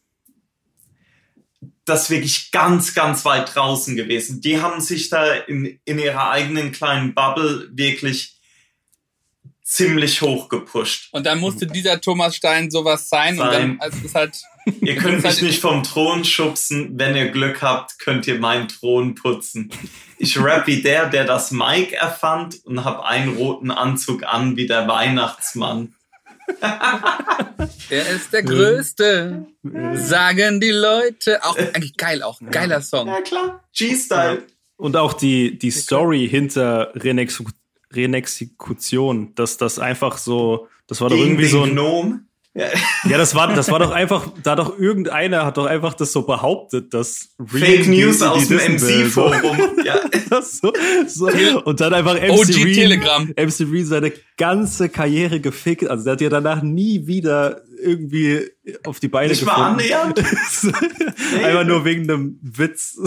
das 1.85 2.05
ist 2.05 2.11
wirklich 2.11 2.51
ganz, 2.51 2.95
ganz 2.95 3.25
weit 3.25 3.55
draußen 3.55 3.95
gewesen. 3.97 4.41
Die 4.41 4.61
haben 4.61 4.81
sich 4.81 5.11
da 5.11 5.35
in, 5.35 5.79
in 5.85 5.99
ihrer 5.99 6.31
eigenen 6.31 6.73
kleinen 6.73 7.15
Bubble 7.15 7.69
wirklich 7.73 8.35
ziemlich 9.63 10.21
hoch 10.23 10.49
gepusht. 10.49 11.09
Und 11.13 11.25
dann 11.27 11.41
musste 11.41 11.67
dieser 11.67 12.01
Thomas 12.01 12.37
Stein 12.37 12.71
sowas 12.71 13.09
sein. 13.09 13.39
Und 13.41 13.47
Sein. 13.51 13.53
dann, 13.53 13.81
also 13.81 13.99
es 13.99 14.05
ist 14.05 14.15
halt, 14.15 14.43
Ihr 14.81 14.97
könnt 14.97 15.17
mich 15.17 15.25
halt- 15.25 15.43
nicht 15.43 15.61
vom 15.61 15.83
Thron 15.83 16.25
schubsen. 16.25 16.99
Wenn 16.99 17.17
ihr 17.17 17.29
Glück 17.31 17.61
habt, 17.63 17.99
könnt 17.99 18.27
ihr 18.27 18.39
meinen 18.39 18.69
Thron 18.69 19.15
putzen. 19.15 19.71
Ich 20.19 20.39
rap 20.39 20.67
wie 20.67 20.81
der, 20.83 21.09
der 21.09 21.25
das 21.25 21.51
Mic 21.51 21.93
erfand 21.95 22.65
und 22.65 22.85
hab 22.85 23.03
einen 23.03 23.37
roten 23.37 23.71
Anzug 23.71 24.23
an 24.25 24.57
wie 24.57 24.67
der 24.67 24.87
Weihnachtsmann. 24.89 25.95
er 27.91 28.09
ist 28.11 28.33
der 28.33 28.43
Größte, 28.43 29.47
sagen 29.95 30.61
die 30.61 30.71
Leute. 30.71 31.45
Auch 31.45 31.57
eigentlich 31.57 31.97
geil, 31.97 32.23
auch 32.23 32.41
ein 32.41 32.51
geiler 32.51 32.83
Song. 32.83 33.09
Ja 33.09 33.21
klar, 33.21 33.65
G-Style. 33.77 34.43
Und 34.77 34.97
auch 34.97 35.13
die, 35.13 35.59
die 35.59 35.71
Story 35.71 36.29
hinter 36.29 36.93
Renex 36.95 37.43
Renexekution, 37.93 39.35
dass 39.35 39.57
das 39.57 39.79
einfach 39.79 40.19
so, 40.19 40.69
das 40.87 41.01
war 41.01 41.09
doch 41.09 41.17
Gegen 41.17 41.31
irgendwie 41.31 41.45
den 41.45 41.51
so 41.51 41.63
ein, 41.63 41.71
Gnom. 41.71 42.27
Ja. 42.55 42.69
ja, 43.09 43.19
das 43.19 43.35
war, 43.35 43.53
das 43.53 43.71
war 43.71 43.81
doch 43.81 43.91
einfach, 43.91 44.29
da 44.43 44.55
doch 44.55 44.79
irgendeiner 44.79 45.45
hat 45.45 45.57
doch 45.57 45.67
einfach 45.67 45.95
das 45.95 46.13
so 46.13 46.23
behauptet, 46.23 46.95
dass 46.95 47.35
Reem 47.39 47.65
Fake 47.65 47.87
News 47.89 48.19
die 48.19 48.25
aus 48.25 48.49
dem. 48.49 48.59
MC-Forum. 48.59 49.59
Ja. 49.85 50.01
So, 50.43 50.73
so. 51.07 51.29
Und 51.65 51.81
dann 51.81 51.95
einfach 51.95 52.15
MC 52.15 52.31
OG 52.31 52.47
Telegram. 52.47 53.23
MC 53.37 53.61
Reem 53.61 53.85
seine 53.85 54.13
ganze 54.37 54.89
Karriere 54.89 55.39
gefickt. 55.39 55.89
Also 55.89 56.05
der 56.05 56.13
hat 56.15 56.21
ja 56.21 56.29
danach 56.29 56.63
nie 56.63 57.07
wieder 57.07 57.63
irgendwie 57.81 58.51
auf 58.85 58.99
die 58.99 59.07
Beine 59.07 59.29
Nicht 59.29 59.45
mal 59.45 59.55
annähernd. 59.55 60.19
einfach 60.19 61.65
nur 61.65 61.85
wegen 61.85 62.11
einem 62.11 62.39
Witz. 62.43 62.99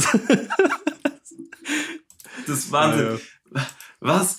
Das 2.45 2.59
ist 2.59 2.71
Wahnsinn. 2.71 3.19
Was? 3.99 4.37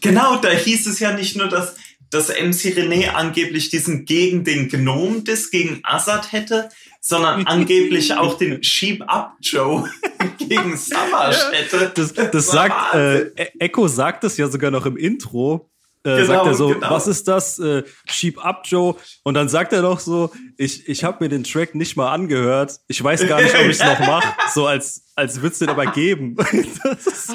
Genau, 0.00 0.36
da 0.36 0.50
hieß 0.50 0.86
es 0.86 1.00
ja 1.00 1.12
nicht 1.12 1.36
nur, 1.36 1.48
dass, 1.48 1.76
dass 2.14 2.28
MC 2.28 2.74
René 2.76 3.08
angeblich 3.10 3.70
diesen 3.70 4.04
gegen 4.04 4.44
den 4.44 4.68
Gnom-Diss 4.68 5.50
gegen 5.50 5.80
Assad 5.82 6.32
hätte, 6.32 6.68
sondern 7.00 7.46
angeblich 7.46 8.14
auch 8.16 8.38
den 8.38 8.62
Sheep 8.62 9.02
Up 9.06 9.34
Joe 9.40 9.88
gegen 10.38 10.76
Savage 10.76 11.38
hätte. 11.52 11.92
Das, 11.94 12.14
das 12.14 12.46
sagt, 12.46 12.94
äh, 12.94 13.22
E- 13.36 13.48
Echo 13.58 13.88
sagt 13.88 14.24
das 14.24 14.36
ja 14.36 14.48
sogar 14.48 14.70
noch 14.70 14.86
im 14.86 14.96
Intro. 14.96 15.70
Äh, 16.06 16.16
Genau, 16.16 16.26
sagt 16.26 16.46
er 16.46 16.54
so, 16.54 16.68
genau. 16.68 16.90
was 16.90 17.06
ist 17.06 17.26
das? 17.28 17.58
Äh, 17.58 17.82
Sheep 18.10 18.44
Up 18.44 18.62
Joe. 18.66 18.94
Und 19.22 19.34
dann 19.34 19.48
sagt 19.48 19.72
er 19.72 19.80
noch 19.80 20.00
so, 20.00 20.30
ich, 20.58 20.86
ich 20.86 21.02
habe 21.02 21.24
mir 21.24 21.30
den 21.30 21.44
Track 21.44 21.74
nicht 21.74 21.96
mal 21.96 22.12
angehört. 22.12 22.78
Ich 22.88 23.02
weiß 23.02 23.26
gar 23.26 23.40
nicht, 23.40 23.54
ob 23.54 23.62
ich 23.62 23.80
es 23.80 23.84
noch 23.84 24.00
mache. 24.00 24.28
So 24.52 24.66
als, 24.66 25.06
als 25.14 25.40
würd's 25.40 25.60
den 25.60 25.70
aber 25.70 25.86
geben. 25.86 26.36
das 26.82 27.06
ist 27.06 27.26
so, 27.28 27.34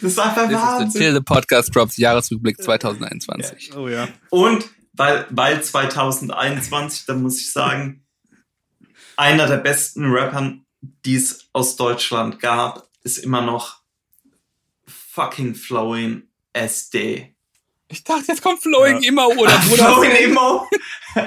Das 0.00 0.12
ist 0.12 0.18
einfach 0.18 0.34
Das 0.36 0.44
ist 0.44 0.50
der 0.50 0.58
Wahnsinn. 0.60 1.00
Till 1.00 1.14
the 1.14 1.20
Podcast 1.20 1.74
Drops 1.74 1.96
Jahresrückblick 1.96 2.62
2021. 2.62 3.76
oh 3.76 3.88
ja. 3.88 4.08
Und 4.30 4.64
weil, 4.94 5.26
weil 5.30 5.62
2021, 5.62 7.06
da 7.06 7.14
muss 7.14 7.38
ich 7.40 7.52
sagen, 7.52 8.04
einer 9.16 9.46
der 9.46 9.58
besten 9.58 10.10
Rappern, 10.12 10.64
die 11.04 11.16
es 11.16 11.48
aus 11.52 11.76
Deutschland 11.76 12.40
gab, 12.40 12.88
ist 13.02 13.18
immer 13.18 13.42
noch 13.42 13.80
fucking 14.86 15.54
Flowing 15.54 16.22
SD. 16.52 17.34
Ich 17.88 18.04
dachte, 18.04 18.24
jetzt 18.28 18.42
kommt 18.42 18.62
Flowing 18.62 19.02
Ja. 19.02 19.08
immer 19.08 19.28
oder 19.28 19.52
Bruder. 19.68 19.84
Flowing 19.84 20.10
Emo, 20.12 20.66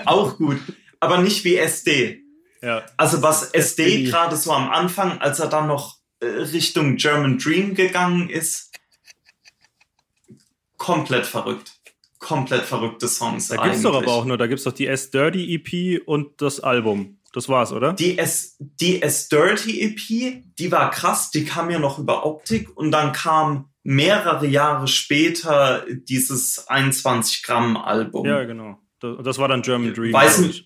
auch 0.05 0.37
gut, 0.37 0.57
aber 0.99 1.19
nicht 1.19 1.43
wie 1.43 1.55
SD. 1.57 2.23
ja. 2.61 2.83
Also 2.97 3.21
was 3.21 3.51
SD 3.51 3.83
SD. 3.83 4.03
gerade 4.05 4.35
so 4.35 4.51
am 4.51 4.69
Anfang, 4.69 5.19
als 5.19 5.39
er 5.39 5.47
dann 5.47 5.67
noch 5.67 5.94
Richtung 6.25 6.97
German 6.97 7.37
Dream 7.37 7.75
gegangen 7.75 8.29
ist, 8.29 8.71
komplett 10.77 11.25
verrückt. 11.25 11.73
Komplett 12.19 12.63
verrückte 12.63 13.07
Songs. 13.07 13.49
Da 13.49 13.63
gibt's 13.63 13.81
doch 13.81 13.95
aber 13.95 14.11
auch 14.11 14.25
nur, 14.25 14.37
da 14.37 14.47
gibt's 14.47 14.63
doch 14.63 14.71
die 14.71 14.87
S-Dirty 14.87 15.53
EP 15.53 16.01
und 16.07 16.41
das 16.41 16.59
Album. 16.59 17.19
Das 17.35 17.49
war's, 17.49 17.73
oder? 17.73 17.91
Die 17.91 18.17
S, 18.17 18.55
die 18.59 19.01
S 19.01 19.27
Dirty 19.27 19.81
EP, 19.81 20.41
die 20.57 20.71
war 20.71 20.89
krass, 20.89 21.31
die 21.31 21.43
kam 21.43 21.69
ja 21.69 21.79
noch 21.79 21.99
über 21.99 22.25
Optik 22.25 22.75
und 22.77 22.91
dann 22.91 23.11
kam 23.11 23.73
mehrere 23.83 24.47
Jahre 24.47 24.87
später 24.87 25.85
dieses 25.89 26.65
21 26.69 27.43
Gramm 27.43 27.75
Album. 27.75 28.25
Ja, 28.25 28.45
genau. 28.45 28.79
Das, 29.01 29.17
das 29.21 29.37
war 29.37 29.49
dann 29.49 29.63
German 29.63 29.93
Dream. 29.93 30.13
Weiß 30.13 30.39
nicht. 30.39 30.65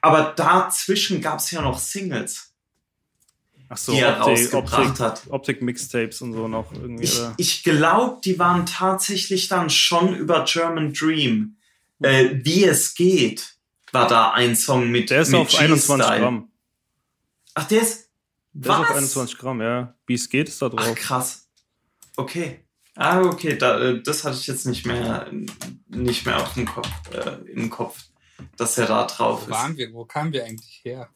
Aber 0.00 0.32
dazwischen 0.34 1.20
gab's 1.20 1.52
ja 1.52 1.62
noch 1.62 1.78
Singles, 1.78 2.51
Ach 3.72 3.78
so, 3.78 3.92
die 3.92 4.00
er 4.00 4.18
Optik, 4.20 4.26
rausgebracht 4.26 4.78
Optik, 4.90 5.00
hat. 5.00 5.22
Optik-Mixtapes 5.30 6.20
und 6.20 6.34
so 6.34 6.46
noch 6.46 6.70
irgendwie. 6.72 7.04
Ich, 7.04 7.18
oder? 7.18 7.34
ich 7.38 7.62
glaube, 7.64 8.20
die 8.22 8.38
waren 8.38 8.66
tatsächlich 8.66 9.48
dann 9.48 9.70
schon 9.70 10.14
über 10.14 10.44
German 10.44 10.92
Dream. 10.92 11.56
Äh, 12.00 12.40
wie 12.42 12.64
es 12.64 12.94
geht, 12.94 13.56
war 13.90 14.06
da 14.08 14.32
ein 14.32 14.56
Song 14.56 14.90
mit 14.90 15.08
Der 15.08 15.22
ist 15.22 15.30
mit 15.30 15.40
auf 15.40 15.54
21 15.58 15.96
G-Style. 15.98 16.20
Gramm. 16.20 16.52
Ach, 17.54 17.64
der 17.64 17.80
ist. 17.80 18.10
Der 18.52 18.72
ist 18.72 18.78
Was? 18.78 18.90
auf 18.90 18.96
21 18.96 19.38
Gramm, 19.38 19.62
ja. 19.62 19.94
Wie 20.06 20.14
es 20.14 20.28
geht, 20.28 20.48
ist 20.48 20.60
da 20.60 20.66
Ach, 20.66 20.70
drauf. 20.84 20.94
krass. 20.94 21.48
Okay. 22.16 22.60
Ah, 22.94 23.22
okay, 23.22 23.56
da, 23.56 23.80
äh, 23.80 24.02
das 24.02 24.24
hatte 24.24 24.36
ich 24.36 24.46
jetzt 24.48 24.66
nicht 24.66 24.84
mehr, 24.84 25.30
nicht 25.88 26.26
mehr 26.26 26.42
auf 26.42 26.52
dem 26.52 26.66
Kopf, 26.66 26.90
äh, 27.14 27.38
im 27.50 27.70
Kopf, 27.70 27.98
dass 28.58 28.76
er 28.76 28.84
da 28.84 29.06
drauf 29.06 29.42
Wo 29.42 29.44
ist. 29.46 29.50
waren 29.50 29.76
wir? 29.78 29.90
Wo 29.94 30.04
kamen 30.04 30.30
wir 30.34 30.44
eigentlich 30.44 30.82
her? 30.84 31.08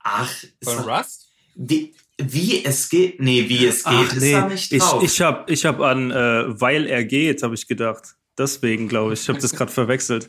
Ach, 0.00 0.32
ist 0.42 0.54
Von 0.64 0.78
Rust? 0.88 1.27
Wie, 1.58 1.94
wie 2.16 2.64
es 2.64 2.88
geht? 2.88 3.20
Nee, 3.20 3.48
wie 3.48 3.66
es 3.66 3.82
geht, 3.84 3.92
Ach 3.94 4.12
ist 4.12 4.20
nee, 4.22 4.32
da 4.32 4.48
nicht 4.48 4.72
ich, 4.72 4.78
drauf. 4.80 5.02
ich 5.02 5.20
habe 5.20 5.52
ich 5.52 5.64
hab 5.66 5.80
an 5.80 6.10
äh, 6.10 6.60
Weil 6.60 6.86
er 6.86 7.04
geht, 7.04 7.42
habe 7.42 7.54
ich 7.54 7.66
gedacht. 7.66 8.14
Deswegen, 8.38 8.88
glaube 8.88 9.14
ich. 9.14 9.22
Ich 9.22 9.28
habe 9.28 9.40
das 9.40 9.52
gerade 9.52 9.72
verwechselt. 9.72 10.28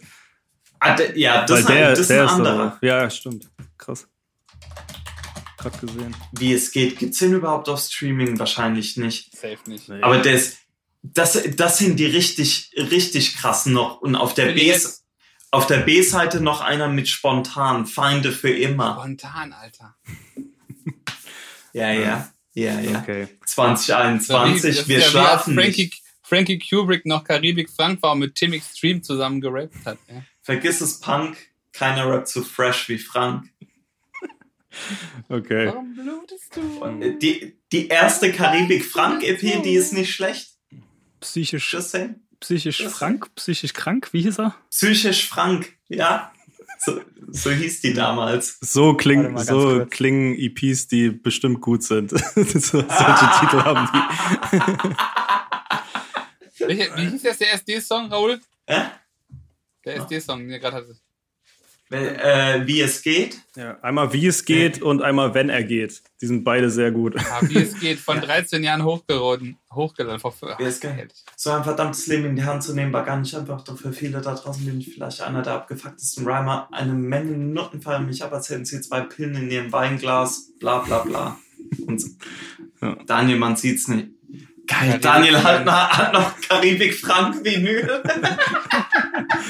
ah, 0.79 0.95
ja, 1.15 1.45
das, 1.45 1.51
Weil 1.51 1.59
ist 1.59 1.69
ein- 1.69 1.75
der, 1.77 1.89
das 1.91 1.99
ist 1.99 2.09
der 2.09 2.21
ein 2.21 2.25
ist 2.25 2.31
da 2.31 2.35
anderer. 2.37 2.69
drauf. 2.71 2.77
Ja, 2.81 3.09
stimmt. 3.09 3.49
Krass. 3.77 4.07
Gerade 5.57 5.77
gesehen. 5.85 6.15
Wie 6.31 6.53
es 6.53 6.71
geht, 6.71 6.97
gibt's 6.97 7.19
den 7.19 7.33
überhaupt 7.33 7.69
auf 7.69 7.79
Streaming? 7.81 8.39
Wahrscheinlich 8.39 8.97
nicht. 8.97 9.35
Safe 9.37 9.57
nicht. 9.67 9.89
Nee. 9.89 10.01
Aber 10.01 10.17
der 10.19 10.33
ist, 10.33 10.57
das, 11.03 11.39
das 11.55 11.77
sind 11.77 11.99
die 11.99 12.05
richtig, 12.05 12.71
richtig 12.77 13.35
krassen 13.35 13.73
noch. 13.73 14.01
Und 14.01 14.15
auf 14.15 14.33
der 14.33 14.53
B, 14.53 14.73
auf 15.51 15.67
der 15.67 15.79
B-Seite 15.79 16.41
noch 16.41 16.61
einer 16.61 16.87
mit 16.87 17.07
spontan, 17.09 17.85
Feinde 17.85 18.31
für 18.31 18.51
immer. 18.51 18.95
Spontan, 18.99 19.53
Alter. 19.53 19.95
Ja, 21.73 21.91
ja, 21.91 22.31
ja, 22.53 22.79
ja. 22.79 22.99
Okay. 23.01 23.27
2021, 23.45 24.61
Das 24.61 24.79
ist 24.81 24.87
wir 24.87 25.01
schlafen 25.01 25.53
Frankie, 25.55 25.83
nicht. 25.83 26.03
Frankie 26.23 26.59
Kubrick 26.59 27.05
noch 27.05 27.23
Karibik 27.23 27.69
Frank 27.69 28.01
war 28.01 28.13
und 28.13 28.19
mit 28.19 28.35
Tim 28.35 28.53
Extreme 28.53 29.01
zusammen 29.01 29.41
gerappt 29.41 29.85
hat. 29.85 29.97
Ja. 30.07 30.23
Vergiss 30.41 30.81
es, 30.81 30.99
Punk. 30.99 31.37
Keiner 31.73 32.09
rappt 32.09 32.27
so 32.27 32.43
fresh 32.43 32.89
wie 32.89 32.97
Frank. 32.97 33.49
Okay. 35.29 35.67
Warum 35.67 35.95
blutest 35.95 36.55
du? 36.55 36.61
Und 36.83 37.01
äh, 37.01 37.17
die, 37.17 37.57
die 37.71 37.87
erste 37.87 38.31
Karibik-Frank-EP, 38.31 39.63
die 39.63 39.73
ist 39.73 39.93
nicht 39.93 40.13
schlecht. 40.13 40.51
Psychisch, 41.19 41.75
psychisch 42.39 42.85
krank, 42.85 43.29
psychisch 43.35 43.73
krank, 43.73 44.09
wie 44.13 44.21
hieß 44.21 44.39
er? 44.39 44.55
Psychisch 44.69 45.27
Frank, 45.27 45.73
ja. 45.87 46.31
So, 46.81 47.01
so 47.27 47.51
hieß 47.51 47.81
die 47.81 47.93
damals. 47.93 48.57
So 48.61 48.95
ganz 48.95 49.47
so 49.47 49.79
kurz. 49.79 49.89
klingen 49.89 50.33
EPs, 50.33 50.87
die 50.87 51.09
bestimmt 51.09 51.59
gut 51.59 51.83
sind. 51.83 52.09
so, 52.11 52.15
solche 52.35 53.29
Titel 53.39 53.57
haben 53.63 53.89
die. 53.93 53.99
Welche, 56.65 56.95
wie 56.95 57.09
hieß 57.09 57.23
jetzt 57.23 57.41
der 57.41 57.53
SD-Song, 57.53 58.09
Raoul? 58.09 58.39
Äh? 58.65 58.85
Der 59.83 59.97
SD-Song, 59.97 60.39
den 60.39 60.51
ihr 60.51 60.59
gerade 60.59 60.77
hattet. 60.77 61.01
Äh, 61.91 62.67
wie 62.67 62.81
es 62.81 63.01
geht. 63.01 63.39
Ja, 63.55 63.79
einmal 63.81 64.13
wie 64.13 64.27
es 64.27 64.45
geht 64.45 64.81
und 64.81 65.01
einmal 65.01 65.33
wenn 65.33 65.49
er 65.49 65.63
geht. 65.63 66.03
Die 66.21 66.27
sind 66.27 66.43
beide 66.43 66.69
sehr 66.69 66.91
gut. 66.91 67.15
Ja, 67.15 67.39
wie 67.49 67.57
es 67.57 67.79
geht, 67.79 67.97
von 67.97 68.21
13 68.21 68.63
Jahren 68.63 68.83
hochgeladen. 68.83 69.57
hochgeladen 69.73 70.19
vor, 70.19 70.35
Wie 70.59 70.63
es 70.63 70.79
geht. 70.79 71.13
So 71.35 71.49
ein 71.49 71.63
verdammtes 71.63 72.05
Leben 72.05 72.25
in 72.25 72.35
die 72.35 72.43
Hand 72.43 72.61
zu 72.61 72.75
nehmen, 72.75 72.93
war 72.93 73.03
gar 73.03 73.17
nicht 73.17 73.33
einfach. 73.35 73.63
Doch 73.63 73.77
für 73.77 73.91
viele 73.91 74.21
da 74.21 74.35
draußen 74.35 74.63
bin 74.65 74.79
ich 74.79 74.93
vielleicht 74.93 75.21
einer 75.21 75.41
der 75.41 75.53
abgefucktesten 75.53 76.25
Rhymer. 76.27 76.67
Eine 76.71 76.93
Menge 76.93 77.31
Nutten 77.37 77.81
fallen 77.81 78.05
mich 78.05 78.23
ab, 78.23 78.31
erzählen 78.33 78.65
sie 78.65 78.81
zwei 78.81 79.01
Pillen 79.01 79.35
in 79.35 79.49
ihrem 79.49 79.71
Weinglas, 79.71 80.51
bla 80.59 80.79
bla 80.79 80.99
bla. 80.99 81.39
Und 81.87 82.03
Ja. 82.81 82.97
Daniel, 83.07 83.39
man 83.39 83.55
sieht's 83.55 83.87
nicht. 83.87 84.09
Geil, 84.69 84.99
Daniel 85.01 85.41
hat, 85.43 85.65
noch- 85.65 85.73
hat 85.89 86.13
noch 86.13 86.39
Karibik 86.41 86.93
Frank 86.93 87.43
Vinyl. 87.43 88.03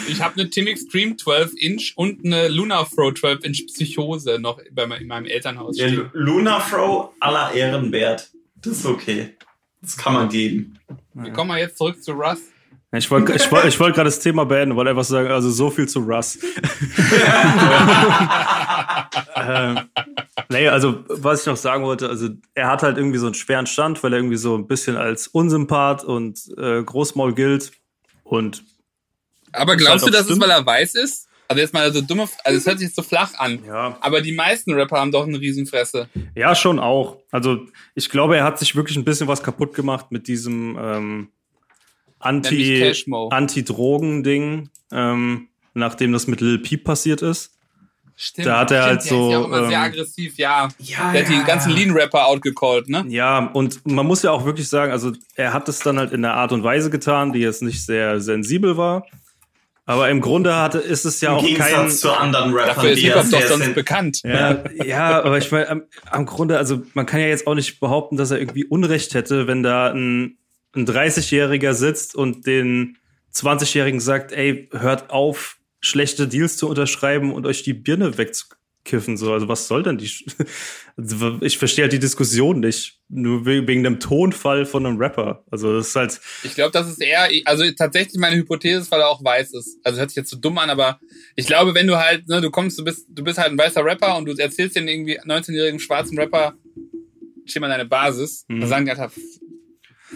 Ich 0.07 0.22
habe 0.22 0.39
eine 0.39 0.49
Tim 0.49 0.67
Extreme 0.67 1.17
12 1.17 1.51
Inch 1.57 1.93
und 1.95 2.25
eine 2.25 2.48
Luna 2.48 2.85
Fro 2.85 3.11
12 3.11 3.43
Inch 3.43 3.65
Psychose 3.67 4.39
noch 4.39 4.59
bei 4.72 4.83
in 4.83 5.07
meinem 5.07 5.25
Elternhaus 5.25 5.77
Ja, 5.77 5.88
stehen. 5.88 6.09
Luna 6.14 6.59
Fro 6.59 7.14
aller 7.19 7.51
Ehren 7.53 7.91
wert. 7.91 8.30
Das 8.61 8.77
ist 8.77 8.85
okay. 8.85 9.35
Das 9.81 9.98
kann 9.98 10.14
man 10.14 10.30
geben. 10.30 10.80
Wir 11.14 11.31
kommen 11.31 11.49
mal 11.49 11.59
jetzt 11.59 11.77
zurück 11.77 12.01
zu 12.01 12.11
Russ. 12.14 12.39
Ich 12.92 13.11
wollte 13.11 13.34
ich 13.34 13.51
wollt, 13.51 13.66
ich 13.66 13.80
wollt 13.80 13.93
gerade 13.93 14.08
das 14.08 14.19
Thema 14.19 14.45
beenden, 14.45 14.76
wollte 14.76 14.90
einfach 14.90 15.03
sagen, 15.03 15.30
also 15.30 15.51
so 15.51 15.69
viel 15.69 15.88
zu 15.88 16.00
Russ. 16.00 16.40
ähm, 19.35 19.80
nee, 20.50 20.68
also 20.68 21.03
was 21.08 21.42
ich 21.42 21.45
noch 21.45 21.56
sagen 21.58 21.84
wollte, 21.84 22.09
also 22.09 22.30
er 22.56 22.68
hat 22.68 22.82
halt 22.82 22.98
irgendwie 22.98 23.19
so 23.19 23.27
einen 23.27 23.35
schweren 23.35 23.68
Stand, 23.68 24.01
weil 24.03 24.14
er 24.14 24.18
irgendwie 24.19 24.38
so 24.38 24.58
ein 24.58 24.66
bisschen 24.66 24.98
als 24.98 25.27
Unsympath 25.27 26.03
und 26.03 26.40
äh, 26.58 26.82
Großmaul 26.84 27.35
gilt. 27.35 27.72
Und 28.24 28.64
Aber 29.51 29.76
glaubst 29.76 30.03
halt 30.06 30.14
du, 30.14 30.18
dass 30.18 30.22
es, 30.22 30.27
stimmt. 30.27 30.42
weil 30.43 30.50
er 30.51 30.66
weiß 30.66 30.95
ist? 30.95 31.27
Also 31.48 31.61
jetzt 31.61 31.74
mal 31.74 31.92
so 31.93 32.01
dumme, 32.01 32.27
also 32.43 32.58
es 32.58 32.66
hört 32.66 32.80
sich 32.80 32.88
jetzt 32.88 32.95
so 32.95 33.01
flach 33.03 33.34
an. 33.38 33.59
ja, 33.66 33.98
Aber 34.01 34.22
die 34.22 34.34
meisten 34.34 34.74
Rapper 34.74 34.98
haben 35.00 35.11
doch 35.11 35.27
eine 35.27 35.40
Riesenfresse. 35.40 36.08
ja, 36.35 36.56
schon 36.56 36.80
auch. 36.80 37.18
Also 37.32 37.66
ich 37.95 38.09
glaube, 38.09 38.38
er 38.38 38.43
hat 38.43 38.58
sich 38.59 38.76
wirklich 38.76 38.98
ein 38.98 39.06
bisschen 39.06 39.27
was 39.27 39.42
kaputt 39.43 39.74
gemacht 39.76 40.08
mit 40.11 40.27
diesem 40.27 40.77
ähm, 40.80 41.30
Anti. 42.19 42.93
Anti-Drogen-Ding, 43.30 44.69
ähm, 44.91 45.48
nachdem 45.73 46.11
das 46.11 46.27
mit 46.27 46.41
Lil 46.41 46.59
Peep 46.59 46.83
passiert 46.83 47.22
ist. 47.22 47.56
Stimmt. 48.22 48.48
Da 48.48 48.59
hat 48.59 48.72
er 48.72 48.83
halt 48.83 49.01
Stimmt, 49.01 49.22
der 49.22 49.27
ist 49.27 49.31
ja 49.31 49.38
so, 49.38 49.45
auch 49.45 49.48
immer 49.48 49.67
sehr 49.69 49.77
ähm, 49.77 49.83
aggressiv, 49.83 50.38
ja. 50.38 50.67
Ja, 50.80 51.11
Der 51.14 51.25
hat 51.25 51.31
die 51.31 51.43
ganzen 51.45 51.72
Lean-Rapper 51.72 52.27
outgecallt, 52.27 52.89
ne? 52.89 53.06
Ja, 53.07 53.49
und 53.53 53.80
man 53.88 54.06
muss 54.06 54.23
ja 54.23 54.31
auch 54.31 54.43
wirklich 54.43 54.67
sagen, 54.67 54.91
also 54.91 55.14
er 55.35 55.53
hat 55.53 55.69
es 55.69 55.80
dann 55.80 55.98
halt 55.98 56.11
in 56.11 56.25
einer 56.25 56.33
Art 56.33 56.51
und 56.51 56.61
Weise 56.61 56.89
getan, 56.89 57.31
die 57.31 57.39
jetzt 57.39 57.61
nicht 57.61 57.85
sehr 57.85 58.19
sensibel 58.19 58.75
war. 58.75 59.06
Aber 59.85 60.09
im 60.09 60.19
Grunde 60.19 60.56
hatte, 60.56 60.80
ist 60.80 61.06
es 61.06 61.22
ja 61.22 61.30
Im 61.30 61.38
auch 61.38 61.41
kein. 61.41 61.49
Gegensatz 61.49 62.01
zu 62.01 62.11
anderen 62.11 62.53
Rappern, 62.53 62.75
Dafür 62.75 62.91
ist 62.91 63.01
die 63.01 63.06
Hip-Hop 63.06 63.23
ja 63.23 63.31
doch 63.31 63.39
sehr 63.39 63.48
sonst 63.48 63.73
bekannt. 63.73 64.19
Ja, 64.23 64.64
ja, 64.83 65.23
aber 65.23 65.38
ich 65.38 65.49
meine, 65.51 65.69
am, 65.69 65.83
am 66.11 66.25
Grunde, 66.25 66.57
also 66.57 66.83
man 66.93 67.06
kann 67.06 67.22
ja 67.22 67.27
jetzt 67.27 67.48
auch 67.48 67.56
nicht 67.56 67.80
behaupten, 67.80 68.17
dass 68.17 68.31
er 68.31 68.39
irgendwie 68.39 68.65
Unrecht 68.65 69.14
hätte, 69.14 69.48
wenn 69.48 69.64
da 69.64 69.91
ein, 69.91 70.38
ein 70.75 70.85
30-Jähriger 70.88 71.73
sitzt 71.73 72.15
und 72.15 72.45
den 72.45 72.98
20-Jährigen 73.33 73.99
sagt, 73.99 74.31
ey, 74.31 74.69
hört 74.72 75.09
auf, 75.09 75.57
schlechte 75.81 76.27
Deals 76.27 76.57
zu 76.57 76.67
unterschreiben 76.67 77.33
und 77.33 77.45
euch 77.45 77.64
die 77.64 77.73
Birne 77.73 78.17
wegzukiffen. 78.17 79.17
So, 79.17 79.31
also 79.33 79.48
was 79.48 79.67
soll 79.67 79.83
denn 79.83 79.98
die? 79.98 80.09
Ich 81.41 81.57
verstehe 81.57 81.83
halt 81.83 81.93
die 81.93 81.99
Diskussion 81.99 82.59
nicht. 82.59 82.99
Nur 83.07 83.45
we- 83.45 83.65
wegen 83.65 83.85
dem 83.85 84.01
Tonfall 84.01 84.65
von 84.65 84.85
einem 84.85 84.98
Rapper. 84.98 85.45
Also 85.49 85.77
das 85.77 85.88
ist 85.88 85.95
halt, 85.95 86.19
Ich 86.43 86.56
glaube, 86.56 86.72
das 86.72 86.89
ist 86.89 87.01
eher, 87.01 87.30
also 87.45 87.64
tatsächlich 87.72 88.19
meine 88.19 88.35
Hypothese 88.35 88.81
ist, 88.81 88.91
weil 88.91 88.99
er 88.99 89.07
auch 89.07 89.23
weiß 89.23 89.53
ist. 89.53 89.77
Also 89.85 89.98
hört 89.99 90.09
sich 90.09 90.17
jetzt 90.17 90.30
so 90.30 90.35
dumm 90.38 90.57
an, 90.57 90.69
aber 90.69 90.99
ich 91.38 91.48
glaube, 91.48 91.73
wenn 91.73 91.88
du 91.88 91.98
halt, 91.98 92.27
ne, 92.27 92.41
du 92.41 92.51
kommst, 92.51 92.77
du 92.77 92.83
bist, 92.83 93.06
du 93.09 93.23
bist 93.23 93.38
halt 93.38 93.49
ein 93.53 93.57
weißer 93.57 93.81
Rapper 93.85 94.17
und 94.17 94.25
du 94.25 94.33
erzählst 94.33 94.75
den 94.75 94.89
irgendwie 94.89 95.17
19-jährigen 95.22 95.80
schwarzen 95.80 96.19
Rapper, 96.19 96.56
steh 97.45 97.61
mal 97.61 97.69
deine 97.69 97.85
Basis, 97.85 98.43
Mhm. 98.49 98.59
dann 98.59 98.69
sagen 98.69 98.85
die 98.85 98.91
halt, 98.91 99.11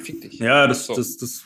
fick 0.02 0.22
dich. 0.22 0.40
ja, 0.40 0.68
das, 0.68 0.86
So. 0.88 0.96
das, 0.96 1.18
das 1.18 1.44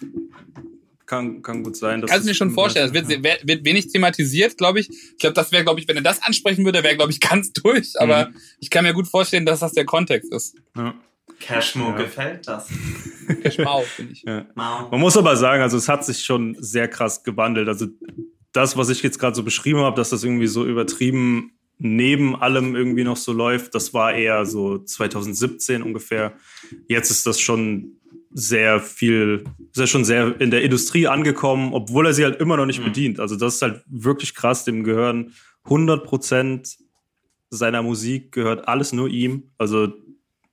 kann, 1.05 1.41
kann 1.41 1.63
gut 1.63 1.77
sein. 1.77 2.01
Kannst 2.01 2.13
du 2.13 2.17
das- 2.17 2.25
mir 2.25 2.33
schon 2.33 2.51
vorstellen, 2.51 2.87
es 2.87 2.93
wird, 2.93 3.07
wird, 3.23 3.47
wird 3.47 3.65
wenig 3.65 3.87
thematisiert, 3.87 4.57
glaube 4.57 4.79
ich. 4.81 4.89
Ich 4.89 5.17
glaube, 5.19 5.33
das 5.33 5.51
wäre, 5.51 5.63
glaube 5.63 5.79
ich, 5.79 5.87
wenn 5.87 5.95
er 5.95 6.01
das 6.01 6.21
ansprechen 6.21 6.65
würde, 6.65 6.83
wäre, 6.83 6.95
glaube 6.95 7.11
ich, 7.11 7.19
ganz 7.21 7.53
durch. 7.53 7.93
Aber 7.99 8.31
ich 8.59 8.69
kann 8.69 8.83
mir 8.83 8.93
gut 8.93 9.07
vorstellen, 9.07 9.45
dass 9.45 9.59
das 9.61 9.71
der 9.73 9.85
Kontext 9.85 10.33
ist. 10.33 10.55
Ja. 10.75 10.93
Cashmo 11.39 11.89
Ja. 11.89 11.97
gefällt 11.97 12.47
das. 12.47 12.67
Schmau, 13.53 13.81
finde 13.83 14.13
ich. 14.13 14.23
Ja. 14.23 14.47
Man 14.55 14.99
muss 14.99 15.15
aber 15.17 15.35
sagen, 15.37 15.61
also 15.61 15.77
es 15.77 15.87
hat 15.87 16.03
sich 16.05 16.23
schon 16.25 16.55
sehr 16.59 16.87
krass 16.87 17.23
gewandelt. 17.23 17.67
Also 17.67 17.87
das, 18.53 18.75
was 18.75 18.89
ich 18.89 19.03
jetzt 19.03 19.19
gerade 19.19 19.35
so 19.35 19.43
beschrieben 19.43 19.79
habe, 19.79 19.95
dass 19.95 20.09
das 20.09 20.23
irgendwie 20.23 20.47
so 20.47 20.65
übertrieben 20.65 21.51
neben 21.77 22.35
allem 22.35 22.75
irgendwie 22.75 23.03
noch 23.03 23.17
so 23.17 23.33
läuft, 23.33 23.75
das 23.75 23.93
war 23.93 24.13
eher 24.15 24.45
so 24.47 24.79
2017 24.79 25.83
ungefähr. 25.83 26.33
Jetzt 26.87 27.11
ist 27.11 27.27
das 27.27 27.39
schon 27.39 27.97
sehr 28.39 28.79
viel, 28.79 29.45
ist 29.71 29.79
er 29.79 29.87
schon 29.87 30.05
sehr 30.05 30.39
in 30.39 30.51
der 30.51 30.61
Industrie 30.61 31.07
angekommen, 31.07 31.73
obwohl 31.73 32.05
er 32.05 32.13
sie 32.13 32.23
halt 32.23 32.39
immer 32.39 32.55
noch 32.55 32.67
nicht 32.67 32.79
Mhm. 32.79 32.85
bedient. 32.85 33.19
Also 33.19 33.35
das 33.35 33.55
ist 33.55 33.61
halt 33.63 33.81
wirklich 33.87 34.35
krass. 34.35 34.63
Dem 34.63 34.83
gehören 34.83 35.33
100 35.63 36.03
Prozent 36.05 36.77
seiner 37.49 37.81
Musik 37.81 38.31
gehört 38.31 38.67
alles 38.67 38.93
nur 38.93 39.09
ihm. 39.09 39.49
Also 39.57 39.87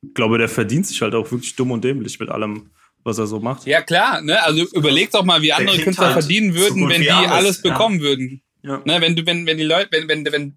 ich 0.03 0.15
glaube, 0.15 0.39
der 0.39 0.49
verdient 0.49 0.87
sich 0.87 1.03
halt 1.03 1.15
auch 1.15 1.31
wirklich 1.31 1.57
dumm 1.57 1.73
und 1.73 1.85
dämlich 1.85 2.19
mit 2.19 2.31
allem, 2.31 2.71
was 3.03 3.19
er 3.19 3.27
so 3.27 3.39
macht. 3.39 3.67
Ja, 3.67 3.83
klar, 3.83 4.23
ne? 4.23 4.43
Also 4.43 4.67
überleg 4.73 5.11
doch 5.11 5.23
mal, 5.25 5.43
wie 5.43 5.53
andere 5.53 5.77
Künstler 5.79 6.07
halt 6.15 6.23
verdienen 6.25 6.55
so 6.55 6.61
würden, 6.61 6.81
gut 6.81 6.91
wenn 6.91 7.03
die 7.03 7.11
alles, 7.11 7.31
alles 7.33 7.63
ja. 7.63 7.71
bekommen 7.71 8.01
würden. 8.01 8.41
Ja. 8.63 8.81
Ne, 8.87 8.99
wenn 9.03 9.15
du, 9.15 9.27
wenn, 9.27 9.47
wenn 9.47 9.59
die 9.59 9.65
Leute, 9.65 9.89
wenn, 9.91 10.09
wenn, 10.09 10.25
wenn, 10.33 10.57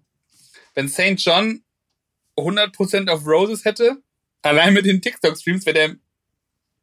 wenn 0.74 0.88
St. 0.88 1.16
John 1.18 1.60
100% 2.38 3.10
auf 3.10 3.26
Roses 3.26 3.66
hätte, 3.66 3.98
allein 4.40 4.72
mit 4.72 4.86
den 4.86 5.02
TikTok-Streams 5.02 5.66
wäre 5.66 5.74
der 5.74 5.96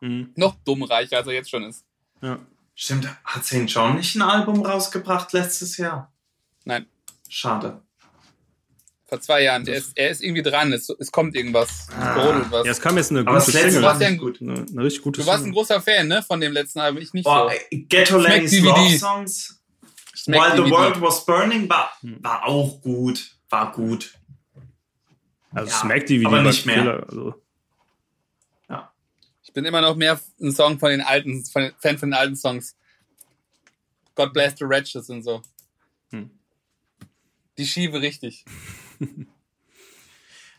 Mhm. 0.02 0.32
noch 0.36 0.56
dumm 0.66 0.84
reicher, 0.84 1.18
als 1.18 1.28
er 1.28 1.34
jetzt 1.34 1.50
schon 1.50 1.64
ist. 1.64 1.86
Ja. 2.22 2.40
Stimmt, 2.76 3.08
hat 3.24 3.46
St. 3.46 3.66
John 3.68 3.96
nicht 3.96 4.16
ein 4.16 4.22
Album 4.22 4.66
rausgebracht 4.66 5.32
letztes 5.34 5.78
Jahr? 5.78 6.12
Nein. 6.66 6.86
Schade. 7.30 7.82
Vor 9.08 9.22
zwei 9.22 9.44
Jahren. 9.44 9.66
Er 9.68 9.76
ist, 9.76 9.92
er 9.96 10.10
ist 10.10 10.22
irgendwie 10.24 10.42
dran. 10.42 10.74
Es, 10.74 10.90
es 10.90 11.12
kommt 11.12 11.36
irgendwas. 11.36 11.70
Es 11.90 11.94
Ah. 11.96 12.46
was. 12.50 12.66
Ja, 12.66 12.72
es 12.72 12.82
kam 12.82 12.98
jetzt 12.98 13.12
eine 13.12 13.20
Aber 13.22 13.34
gute 13.40 13.52
das 13.52 13.54
letzte 13.64 13.82
war 13.84 14.02
ja 14.02 14.10
nicht 14.10 14.20
gut. 14.20 14.42
Eine, 14.42 14.54
eine 14.68 14.84
richtig 14.84 15.04
gute 15.04 15.22
du 15.22 15.28
warst 15.28 15.46
ein 15.46 15.52
großer 15.52 15.80
Fan, 15.80 16.08
ne? 16.08 16.24
Von 16.24 16.42
dem 16.42 16.52
letzten 16.54 16.80
Album. 16.80 17.02
Ich 17.02 17.14
nicht 17.14 17.24
Boah, 17.24 17.50
so. 17.52 17.56
äh, 17.72 17.78
Ghetto 17.84 18.18
Ladies 18.18 18.52
DVD. 18.52 18.68
Love 18.70 18.98
Songs. 18.98 19.62
Smack 20.16 20.42
While 20.42 20.52
the 20.58 20.64
DVD. 20.64 20.72
World 20.72 21.02
Was 21.02 21.26
Burning 21.26 21.70
war, 21.70 21.92
Hm. 22.02 22.18
war 22.24 22.46
auch 22.46 22.82
gut. 22.82 23.38
War 23.50 23.72
gut. 23.72 24.16
Also 25.52 25.70
Ja, 25.72 25.78
Smack 25.78 26.08
DVD 26.08 26.26
aber 26.26 26.38
war 26.38 26.44
nicht 26.44 26.66
mehr. 26.66 26.76
Killer, 26.76 27.04
Also, 27.08 27.36
bin 29.56 29.66
immer 29.66 29.82
noch 29.82 29.96
mehr 29.96 30.20
ein 30.40 30.52
Song 30.52 30.78
von 30.78 30.92
den 30.92 31.02
alten, 31.02 31.44
von 31.46 31.64
den, 31.64 31.74
Fan 31.80 31.98
von 31.98 32.10
den 32.10 32.20
alten 32.20 32.36
Songs. 32.36 32.76
God 34.14 34.34
bless 34.34 34.54
the 34.60 34.66
Wretches 34.66 35.10
und 35.10 35.24
so. 35.24 35.42
Hm. 36.12 36.30
Die 37.58 37.66
schiebe 37.66 38.02
richtig. 38.02 38.46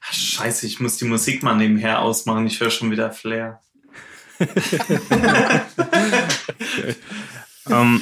Ach, 0.00 0.12
scheiße, 0.12 0.66
ich 0.66 0.81
muss 0.81 0.97
die 0.97 1.05
Musik 1.05 1.42
mal 1.42 1.55
nebenher 1.55 2.00
ausmachen. 2.00 2.47
Ich 2.47 2.58
höre 2.60 2.70
schon 2.70 2.91
wieder 2.91 3.12
Flair. 3.12 3.60
ähm, 7.68 8.00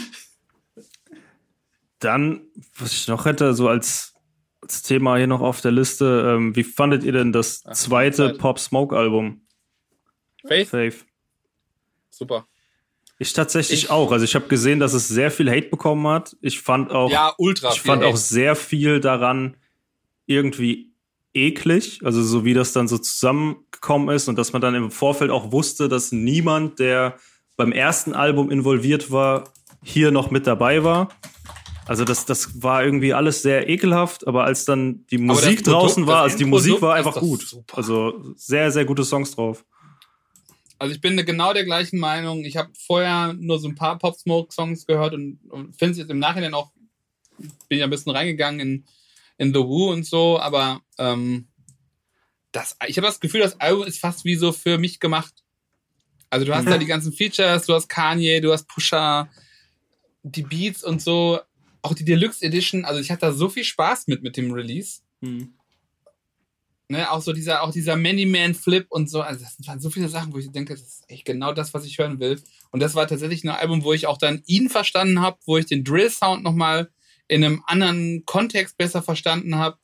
dann, 1.98 2.42
was 2.76 2.92
ich 2.92 3.08
noch 3.08 3.24
hätte, 3.24 3.54
so 3.54 3.68
als, 3.68 4.14
als 4.60 4.82
Thema 4.82 5.16
hier 5.16 5.26
noch 5.26 5.40
auf 5.40 5.60
der 5.60 5.72
Liste, 5.72 6.34
ähm, 6.36 6.54
wie 6.54 6.64
fandet 6.64 7.02
ihr 7.02 7.12
denn 7.12 7.32
das 7.32 7.62
zweite. 7.62 8.34
Pop 8.34 8.60
Smoke 8.60 8.96
Album? 8.96 9.43
Faith? 10.46 10.68
Faith. 10.68 11.04
Super. 12.10 12.46
Ich 13.18 13.32
tatsächlich 13.32 13.84
Ich- 13.84 13.90
auch. 13.90 14.10
Also 14.12 14.24
ich 14.24 14.34
habe 14.34 14.46
gesehen, 14.48 14.80
dass 14.80 14.92
es 14.92 15.08
sehr 15.08 15.30
viel 15.30 15.50
Hate 15.50 15.68
bekommen 15.68 16.06
hat. 16.06 16.36
Ich 16.40 16.60
fand 16.60 16.90
auch, 16.90 17.10
Ja, 17.10 17.32
ultra. 17.38 17.72
ich 17.72 17.80
fand 17.80 18.02
auch 18.04 18.16
sehr 18.16 18.56
viel 18.56 19.00
daran 19.00 19.56
irgendwie 20.26 20.90
eklig, 21.32 22.00
also 22.04 22.22
so 22.22 22.44
wie 22.44 22.54
das 22.54 22.72
dann 22.72 22.86
so 22.88 22.96
zusammengekommen 22.98 24.14
ist 24.14 24.28
und 24.28 24.36
dass 24.38 24.52
man 24.52 24.62
dann 24.62 24.74
im 24.74 24.90
Vorfeld 24.90 25.30
auch 25.30 25.52
wusste, 25.52 25.88
dass 25.88 26.12
niemand, 26.12 26.78
der 26.78 27.18
beim 27.56 27.72
ersten 27.72 28.14
Album 28.14 28.50
involviert 28.50 29.10
war, 29.10 29.44
hier 29.82 30.10
noch 30.10 30.30
mit 30.30 30.46
dabei 30.46 30.82
war. 30.84 31.08
Also 31.86 32.04
das, 32.04 32.24
das 32.24 32.62
war 32.62 32.82
irgendwie 32.84 33.12
alles 33.12 33.42
sehr 33.42 33.68
ekelhaft, 33.68 34.26
aber 34.26 34.44
als 34.44 34.64
dann 34.64 35.04
die 35.10 35.18
Musik 35.18 35.56
Produkt, 35.62 35.66
draußen 35.66 36.06
war, 36.06 36.22
also 36.22 36.38
die 36.38 36.46
Musik 36.46 36.80
war 36.80 36.94
einfach 36.94 37.16
gut. 37.16 37.42
super. 37.42 37.76
Also 37.76 38.32
sehr, 38.36 38.70
sehr 38.70 38.84
gute 38.86 39.04
Songs 39.04 39.34
drauf. 39.34 39.64
Also 40.78 40.94
ich 40.94 41.00
bin 41.00 41.16
genau 41.24 41.52
der 41.52 41.64
gleichen 41.64 41.98
Meinung. 41.98 42.44
Ich 42.44 42.56
habe 42.56 42.70
vorher 42.76 43.32
nur 43.34 43.58
so 43.58 43.68
ein 43.68 43.74
paar 43.74 43.98
Pop 43.98 44.16
Smoke 44.16 44.52
Songs 44.52 44.86
gehört 44.86 45.14
und, 45.14 45.38
und 45.48 45.76
finde 45.76 45.92
es 45.92 45.98
jetzt 45.98 46.10
im 46.10 46.18
Nachhinein 46.18 46.54
auch, 46.54 46.72
bin 47.68 47.78
ja 47.78 47.84
ein 47.84 47.90
bisschen 47.90 48.12
reingegangen 48.12 48.60
in, 48.60 48.84
in 49.38 49.54
The 49.54 49.60
Who 49.60 49.92
und 49.92 50.04
so, 50.04 50.38
aber 50.38 50.80
ähm, 50.98 51.48
das, 52.52 52.76
ich 52.86 52.96
habe 52.96 53.06
das 53.06 53.20
Gefühl, 53.20 53.40
das 53.40 53.60
Album 53.60 53.86
ist 53.86 53.98
fast 53.98 54.24
wie 54.24 54.36
so 54.36 54.52
für 54.52 54.78
mich 54.78 55.00
gemacht. 55.00 55.34
Also 56.30 56.46
du 56.46 56.54
hast 56.54 56.66
da 56.66 56.78
die 56.78 56.86
ganzen 56.86 57.12
Features, 57.12 57.66
du 57.66 57.74
hast 57.74 57.88
Kanye, 57.88 58.40
du 58.40 58.52
hast 58.52 58.66
Pusha, 58.66 59.28
die 60.22 60.42
Beats 60.42 60.82
und 60.82 61.00
so. 61.00 61.40
auch 61.82 61.94
die 61.94 62.04
Deluxe 62.04 62.44
Edition, 62.44 62.84
also 62.84 63.00
ich 63.00 63.10
hatte 63.10 63.26
da 63.26 63.32
so 63.32 63.48
viel 63.48 63.64
Spaß 63.64 64.06
mit, 64.08 64.22
mit 64.22 64.36
dem 64.36 64.52
Release. 64.52 65.02
Hm. 65.20 65.53
Ne, 66.88 67.10
auch 67.10 67.22
so 67.22 67.32
dieser, 67.32 67.62
auch 67.62 67.72
dieser 67.72 67.96
Many-Man-Flip 67.96 68.86
und 68.90 69.08
so. 69.08 69.22
Also 69.22 69.42
das 69.42 69.56
waren 69.66 69.80
so 69.80 69.88
viele 69.88 70.08
Sachen, 70.08 70.34
wo 70.34 70.38
ich 70.38 70.52
denke, 70.52 70.74
das 70.74 70.82
ist 70.82 71.04
echt 71.08 71.24
genau 71.24 71.52
das, 71.52 71.72
was 71.72 71.86
ich 71.86 71.98
hören 71.98 72.20
will. 72.20 72.42
Und 72.72 72.80
das 72.80 72.94
war 72.94 73.06
tatsächlich 73.06 73.42
ein 73.42 73.48
Album, 73.48 73.84
wo 73.84 73.94
ich 73.94 74.06
auch 74.06 74.18
dann 74.18 74.42
ihn 74.46 74.68
verstanden 74.68 75.22
habe, 75.22 75.38
wo 75.46 75.56
ich 75.56 75.64
den 75.64 75.82
Drill-Sound 75.82 76.42
nochmal 76.42 76.90
in 77.26 77.42
einem 77.42 77.62
anderen 77.66 78.24
Kontext 78.26 78.76
besser 78.76 79.02
verstanden 79.02 79.56
habe. 79.56 79.78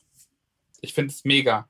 Ich 0.83 0.93
finde 0.93 1.13
es 1.13 1.25
mega. 1.25 1.69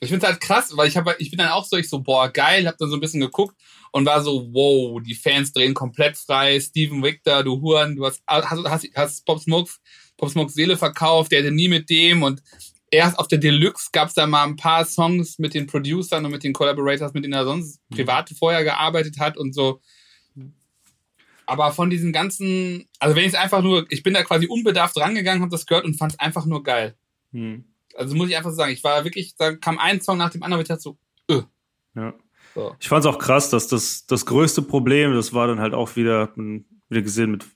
Ich 0.00 0.08
finde 0.08 0.26
es 0.26 0.32
halt 0.32 0.40
krass, 0.40 0.76
weil 0.76 0.88
ich 0.88 0.96
habe, 0.96 1.14
ich 1.18 1.30
bin 1.30 1.38
dann 1.38 1.50
auch 1.50 1.64
so, 1.64 1.76
ich 1.76 1.88
so, 1.88 2.00
boah, 2.00 2.28
geil, 2.28 2.66
hab 2.66 2.76
dann 2.78 2.88
so 2.88 2.96
ein 2.96 3.00
bisschen 3.00 3.20
geguckt 3.20 3.56
und 3.92 4.04
war 4.06 4.22
so, 4.22 4.48
wow, 4.52 5.00
die 5.00 5.14
Fans 5.14 5.52
drehen 5.52 5.74
komplett 5.74 6.16
frei. 6.16 6.58
Steven 6.58 7.02
Victor, 7.02 7.44
du 7.44 7.60
Huren, 7.60 7.94
du 7.94 8.06
hast, 8.06 8.22
hast, 8.26 8.64
hast, 8.64 8.88
hast 8.96 9.26
Pop 9.26 9.38
Smokes, 9.38 9.80
Pop 10.16 10.30
Smokes 10.30 10.54
Seele 10.54 10.76
verkauft, 10.76 11.30
der 11.30 11.40
hätte 11.40 11.52
nie 11.52 11.68
mit 11.68 11.88
dem 11.88 12.22
und 12.22 12.42
erst 12.92 13.18
auf 13.18 13.26
der 13.26 13.38
Deluxe 13.38 13.88
gab 13.90 14.08
es 14.08 14.14
da 14.14 14.26
mal 14.26 14.44
ein 14.44 14.56
paar 14.56 14.84
Songs 14.84 15.38
mit 15.38 15.54
den 15.54 15.66
Producern 15.66 16.24
und 16.24 16.30
mit 16.30 16.44
den 16.44 16.52
Collaborators, 16.52 17.14
mit 17.14 17.24
denen 17.24 17.32
er 17.32 17.44
sonst 17.44 17.80
privat 17.90 18.30
vorher 18.38 18.62
gearbeitet 18.62 19.18
hat 19.18 19.36
und 19.36 19.54
so. 19.54 19.80
Aber 21.46 21.72
von 21.72 21.90
diesen 21.90 22.12
ganzen, 22.12 22.88
also 23.00 23.16
wenn 23.16 23.24
ich 23.24 23.32
es 23.32 23.34
einfach 23.34 23.62
nur, 23.62 23.86
ich 23.90 24.02
bin 24.02 24.14
da 24.14 24.22
quasi 24.22 24.46
unbedarft 24.46 24.96
rangegangen, 24.96 25.42
habe 25.42 25.50
das 25.50 25.66
gehört 25.66 25.84
und 25.84 25.94
fand 25.94 26.12
es 26.12 26.20
einfach 26.20 26.46
nur 26.46 26.62
geil. 26.62 26.94
Hm. 27.32 27.64
Also 27.94 28.14
muss 28.14 28.28
ich 28.28 28.36
einfach 28.36 28.52
sagen, 28.52 28.72
ich 28.72 28.84
war 28.84 29.04
wirklich, 29.04 29.34
da 29.36 29.54
kam 29.56 29.78
ein 29.78 30.00
Song 30.00 30.18
nach 30.18 30.30
dem 30.30 30.42
anderen, 30.42 30.60
und 30.60 30.62
ich 30.62 30.68
dachte 30.68 30.82
so, 30.82 30.98
öh. 31.30 31.42
Ja. 31.94 32.14
So. 32.54 32.76
Ich 32.80 32.88
fand 32.88 33.04
es 33.04 33.10
auch 33.10 33.18
krass, 33.18 33.50
dass 33.50 33.66
das, 33.66 34.06
das 34.06 34.26
größte 34.26 34.62
Problem, 34.62 35.14
das 35.14 35.32
war 35.32 35.46
dann 35.46 35.60
halt 35.60 35.74
auch 35.74 35.96
wieder, 35.96 36.32
wieder 36.36 37.02
gesehen, 37.02 37.30
mit 37.30 37.46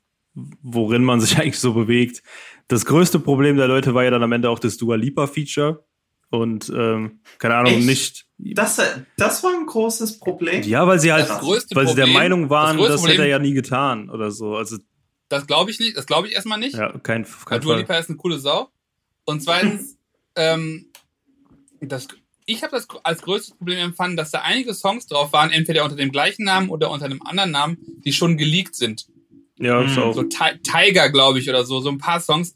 worin 0.62 1.05
man 1.05 1.20
sich 1.20 1.39
eigentlich 1.39 1.58
so 1.58 1.74
bewegt. 1.74 2.23
Das 2.69 2.85
größte 2.85 3.20
Problem 3.20 3.57
der 3.57 3.69
Leute 3.69 3.95
war 3.95 4.05
ja 4.05 4.11
dann 4.11 4.23
am 4.23 4.33
Ende 4.33 4.51
auch 4.51 4.59
das 4.59 4.77
Dua 4.77 4.97
Lipa 4.97 5.27
Feature. 5.27 5.85
Und 6.31 6.69
ähm, 6.77 7.20
keine 7.39 7.55
Ahnung, 7.55 7.75
Echt? 7.75 7.86
nicht. 7.86 8.27
Das, 8.39 8.81
das 9.17 9.45
war 9.45 9.53
ein 9.55 9.67
großes 9.67 10.19
Problem. 10.19 10.62
Ja, 10.65 10.86
weil 10.86 10.99
sie 10.99 11.12
halt, 11.12 11.28
weil 11.28 11.61
sie 11.61 11.95
der 11.95 12.03
Problem- 12.03 12.12
Meinung 12.12 12.51
waren, 12.51 12.77
das 12.78 12.89
das 12.89 13.03
hätte 13.03 13.12
er 13.12 13.17
Problem- 13.17 13.31
ja 13.31 13.39
nie 13.39 13.53
getan 13.55 14.11
oder 14.11 14.33
so. 14.33 14.57
Also 14.57 14.78
Das 15.28 15.47
glaube 15.47 15.70
ich 15.70 15.78
nicht, 15.78 15.97
das 15.97 16.07
glaube 16.07 16.27
ich 16.27 16.35
erstmal 16.35 16.59
nicht. 16.59 16.75
ja, 16.75 16.99
kein, 16.99 17.25
Weil 17.25 17.33
kein 17.45 17.61
Dua 17.61 17.73
Fall. 17.75 17.81
Lipa 17.83 17.97
ist 17.99 18.09
eine 18.11 18.17
coole 18.19 18.39
Sau. 18.39 18.69
Und 19.25 19.41
zweitens, 19.43 19.97
ähm, 20.35 20.86
das, 21.81 22.09
ich 22.45 22.62
habe 22.65 22.73
das 22.73 22.89
als 23.05 23.23
größtes 23.23 23.57
Problem 23.57 23.78
empfanden, 23.78 24.17
dass 24.17 24.33
da 24.33 24.41
einige 24.41 24.75
Songs 24.75 25.07
drauf 25.07 25.33
waren, 25.33 25.53
entweder 25.53 25.85
unter 25.85 25.97
dem 25.97 26.11
gleichen 26.11 26.45
Namen 26.45 26.70
oder 26.70 26.91
unter 26.91 27.05
einem 27.07 27.23
anderen 27.23 27.53
Namen, 27.53 27.78
die 28.05 28.12
schon 28.12 28.36
geleakt 28.36 28.75
sind. 28.75 29.07
Ja, 29.59 29.81
Mhm. 29.83 29.99
auch. 29.99 30.12
So 30.15 30.23
Ti- 30.25 30.59
Tiger, 30.62 31.09
glaube 31.10 31.39
ich, 31.39 31.49
oder 31.49 31.65
so, 31.65 31.81
so 31.81 31.89
ein 31.89 31.99
paar 31.99 32.20
Songs, 32.20 32.55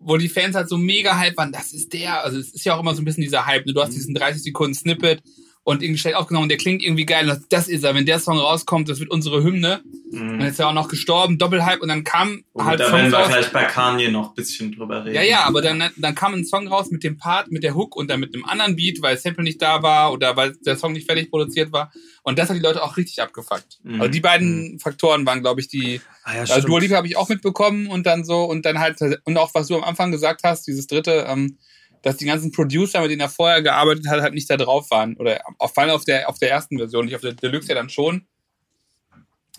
wo 0.00 0.16
die 0.16 0.28
Fans 0.28 0.54
halt 0.54 0.68
so 0.68 0.78
mega 0.78 1.18
hype 1.18 1.36
waren, 1.36 1.50
das 1.52 1.72
ist 1.72 1.92
der, 1.92 2.22
also 2.24 2.38
es 2.38 2.50
ist 2.54 2.64
ja 2.64 2.74
auch 2.76 2.80
immer 2.80 2.94
so 2.94 3.02
ein 3.02 3.04
bisschen 3.04 3.22
dieser 3.24 3.46
Hype, 3.46 3.66
ne? 3.66 3.72
du 3.74 3.82
hast 3.82 3.92
diesen 3.94 4.14
30 4.14 4.42
Sekunden 4.42 4.74
Snippet 4.74 5.20
und 5.68 5.82
irgendwie 5.82 5.98
schnell 5.98 6.14
aufgenommen, 6.14 6.48
der 6.48 6.56
klingt 6.56 6.82
irgendwie 6.82 7.04
geil, 7.04 7.28
und 7.28 7.42
das, 7.50 7.68
ist 7.68 7.84
er, 7.84 7.94
wenn 7.94 8.06
der 8.06 8.18
Song 8.20 8.38
rauskommt, 8.38 8.88
das 8.88 9.00
wird 9.00 9.10
unsere 9.10 9.42
Hymne, 9.44 9.82
und 10.10 10.18
Mhm. 10.36 10.40
jetzt 10.40 10.52
ist 10.52 10.60
er 10.60 10.68
auch 10.68 10.72
noch 10.72 10.88
gestorben, 10.88 11.36
Doppelhype 11.36 11.80
und 11.80 11.88
dann 11.88 12.02
kam 12.04 12.42
Gut, 12.54 12.64
halt 12.64 12.80
da 12.80 12.90
werden 12.90 13.10
wir 13.12 13.18
raus, 13.18 13.28
gleich 13.28 13.52
bei 13.52 13.64
Kanye 13.64 14.08
noch 14.08 14.30
ein 14.30 14.34
bisschen 14.34 14.72
drüber 14.72 15.04
reden. 15.04 15.14
ja, 15.14 15.22
ja, 15.22 15.44
aber 15.44 15.60
dann, 15.60 15.82
dann 15.96 16.14
kam 16.14 16.32
ein 16.32 16.46
Song 16.46 16.66
raus 16.68 16.90
mit 16.90 17.04
dem 17.04 17.18
Part, 17.18 17.50
mit 17.50 17.62
der 17.62 17.74
Hook 17.74 17.94
und 17.96 18.08
dann 18.08 18.18
mit 18.20 18.34
einem 18.34 18.46
anderen 18.46 18.76
Beat, 18.76 19.02
weil 19.02 19.18
Sample 19.18 19.44
nicht 19.44 19.60
da 19.60 19.82
war 19.82 20.10
oder 20.14 20.34
weil 20.36 20.56
der 20.64 20.76
Song 20.78 20.94
nicht 20.94 21.06
fertig 21.06 21.28
produziert 21.30 21.70
war. 21.72 21.92
Und 22.22 22.38
das 22.38 22.48
hat 22.48 22.56
die 22.56 22.60
Leute 22.62 22.82
auch 22.82 22.96
richtig 22.96 23.20
abgefuckt. 23.20 23.80
Mhm. 23.82 24.00
Also 24.00 24.10
die 24.10 24.20
beiden 24.20 24.78
Faktoren 24.78 25.26
waren, 25.26 25.42
glaube 25.42 25.60
ich, 25.60 25.68
die. 25.68 26.00
Ah, 26.24 26.34
ja, 26.36 26.40
Also. 26.40 26.66
Dua 26.66 26.78
Lipa 26.80 26.96
habe 26.96 27.06
ich 27.06 27.16
auch 27.18 27.28
mitbekommen 27.28 27.86
und 27.88 28.06
dann 28.06 28.24
so 28.24 28.44
und 28.44 28.64
dann 28.64 28.78
halt 28.78 28.96
und 29.24 29.36
auch 29.36 29.50
was 29.54 29.66
du 29.68 29.76
am 29.76 29.84
Anfang 29.84 30.10
gesagt 30.10 30.40
hast, 30.44 30.66
dieses 30.66 30.86
dritte, 30.86 31.26
ähm, 31.28 31.58
dass 32.02 32.16
die 32.16 32.26
ganzen 32.26 32.52
Producer, 32.52 33.00
mit 33.00 33.10
denen 33.10 33.20
er 33.20 33.28
vorher 33.28 33.62
gearbeitet 33.62 34.08
hat, 34.08 34.20
halt 34.20 34.34
nicht 34.34 34.48
da 34.48 34.56
drauf 34.56 34.90
waren 34.90 35.16
oder 35.16 35.40
auf 35.58 35.74
vor 35.74 35.82
allem 35.82 35.92
auf 35.92 36.04
der 36.04 36.28
auf 36.28 36.38
der 36.38 36.50
ersten 36.50 36.78
Version, 36.78 37.06
nicht 37.06 37.14
auf 37.14 37.20
der 37.20 37.32
Deluxe 37.32 37.68
ja 37.68 37.74
dann 37.74 37.88
schon. 37.88 38.26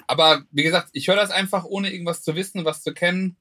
Aber 0.08 0.44
wie 0.52 0.64
gesagt, 0.64 0.90
ich 0.94 1.08
höre 1.08 1.16
das 1.16 1.32
einfach 1.32 1.66
ohne 1.66 1.92
irgendwas 1.92 2.24
zu 2.24 2.36
wissen, 2.36 2.66
was 2.66 2.82
zu 2.82 2.94
kennen. 2.94 3.36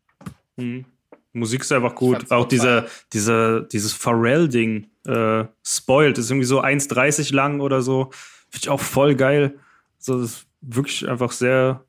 Mhm. 0.57 0.85
Musik 1.33 1.63
ist 1.63 1.73
einfach 1.73 1.95
gut. 1.95 2.31
Auch 2.31 2.47
dieser, 2.47 2.87
dieser, 3.13 3.61
dieses 3.61 3.93
Pharrell-Ding, 3.93 4.87
äh, 5.07 5.45
Spoiled, 5.65 6.19
ist 6.19 6.31
irgendwie 6.31 6.47
so 6.47 6.63
1,30 6.63 7.35
lang 7.35 7.61
oder 7.61 7.83
so. 7.83 8.11
Finde 8.51 8.63
ich 8.63 8.69
auch 8.69 8.81
voll 8.81 9.15
geil. 9.15 9.59
So, 9.99 10.21
das 10.21 10.31
ist 10.31 10.47
wirklich 10.61 11.09
einfach 11.09 11.33
sehr, 11.33 11.85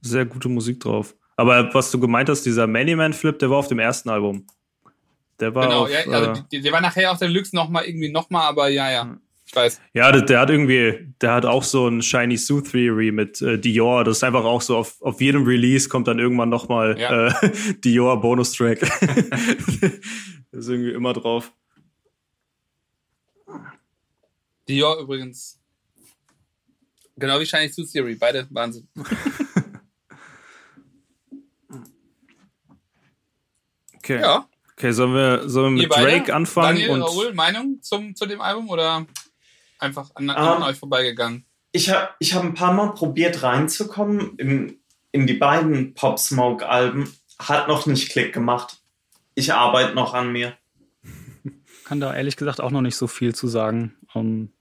sehr 0.00 0.24
gute 0.24 0.48
Musik 0.48 0.80
drauf. 0.80 1.14
Aber 1.36 1.74
was 1.74 1.90
du 1.90 1.98
gemeint 1.98 2.28
hast, 2.28 2.42
dieser 2.42 2.66
Many-Man-Flip, 2.66 3.38
der 3.38 3.50
war 3.50 3.58
auf 3.58 3.68
dem 3.68 3.80
ersten 3.80 4.08
Album. 4.08 4.46
Der 5.44 5.54
war 5.54 5.68
genau, 5.68 5.82
auf, 5.82 5.90
ja, 5.90 6.00
äh, 6.00 6.14
also 6.14 6.42
die, 6.50 6.62
der 6.62 6.72
war 6.72 6.80
nachher 6.80 7.12
auf 7.12 7.18
der 7.18 7.28
Deluxe 7.28 7.54
nochmal 7.54 7.84
irgendwie 7.84 8.08
nochmal, 8.08 8.46
aber 8.48 8.68
ja, 8.68 8.90
ja. 8.90 9.18
Ich 9.44 9.54
weiß. 9.54 9.78
Ja, 9.92 10.10
der, 10.10 10.22
der 10.22 10.40
hat 10.40 10.48
irgendwie, 10.48 11.12
der 11.20 11.32
hat 11.34 11.44
auch 11.44 11.62
so 11.62 11.86
ein 11.86 12.00
Shiny 12.00 12.38
Sue 12.38 12.62
Theory 12.62 13.12
mit 13.12 13.42
äh, 13.42 13.58
Dior. 13.58 14.04
Das 14.04 14.16
ist 14.16 14.24
einfach 14.24 14.44
auch 14.44 14.62
so, 14.62 14.78
auf, 14.78 15.02
auf 15.02 15.20
jedem 15.20 15.44
Release 15.44 15.86
kommt 15.90 16.08
dann 16.08 16.18
irgendwann 16.18 16.48
nochmal 16.48 16.98
Ja. 16.98 17.28
äh, 17.28 17.52
Dior 17.84 18.18
Bonustrack. 18.22 18.80
ist 20.50 20.68
irgendwie 20.68 20.92
immer 20.92 21.12
drauf. 21.12 21.52
Dior 24.66 24.98
übrigens. 24.98 25.60
Genau 27.16 27.38
wie 27.38 27.44
Shiny 27.44 27.68
Suit 27.68 27.92
Theory, 27.92 28.14
beide 28.14 28.46
Wahnsinn. 28.48 28.88
Okay. 33.96 34.20
Ja, 34.20 34.46
Okay, 34.76 34.92
sollen 34.92 35.14
wir, 35.14 35.48
sollen 35.48 35.76
wir 35.76 35.82
mit 35.82 35.90
beide. 35.90 36.10
Drake 36.10 36.34
anfangen? 36.34 36.76
Daniel, 36.76 36.90
und 36.90 37.02
Raoul, 37.02 37.32
Meinung 37.34 37.78
zum, 37.80 38.16
zu 38.16 38.26
dem 38.26 38.40
Album 38.40 38.68
oder 38.68 39.06
einfach 39.78 40.10
an, 40.14 40.24
Ähm, 40.24 40.36
an 40.36 40.62
euch 40.64 40.76
vorbeigegangen? 40.76 41.46
Ich 41.70 41.90
habe 41.90 42.10
ich 42.18 42.34
hab 42.34 42.42
ein 42.42 42.54
paar 42.54 42.72
Mal 42.72 42.92
probiert 42.94 43.42
reinzukommen 43.42 44.36
in, 44.36 44.78
in 45.12 45.26
die 45.26 45.34
beiden 45.34 45.94
Pop 45.94 46.18
Smoke 46.18 46.68
Alben. 46.68 47.12
Hat 47.38 47.68
noch 47.68 47.86
nicht 47.86 48.10
Klick 48.10 48.32
gemacht. 48.32 48.78
Ich 49.34 49.52
arbeite 49.52 49.94
noch 49.94 50.14
an 50.14 50.32
mir. 50.32 50.56
Kann 51.84 52.00
da 52.00 52.14
ehrlich 52.14 52.36
gesagt 52.36 52.60
auch 52.60 52.70
noch 52.70 52.80
nicht 52.80 52.96
so 52.96 53.06
viel 53.06 53.34
zu 53.34 53.48
sagen. 53.48 53.96
Ähm, 54.14 54.52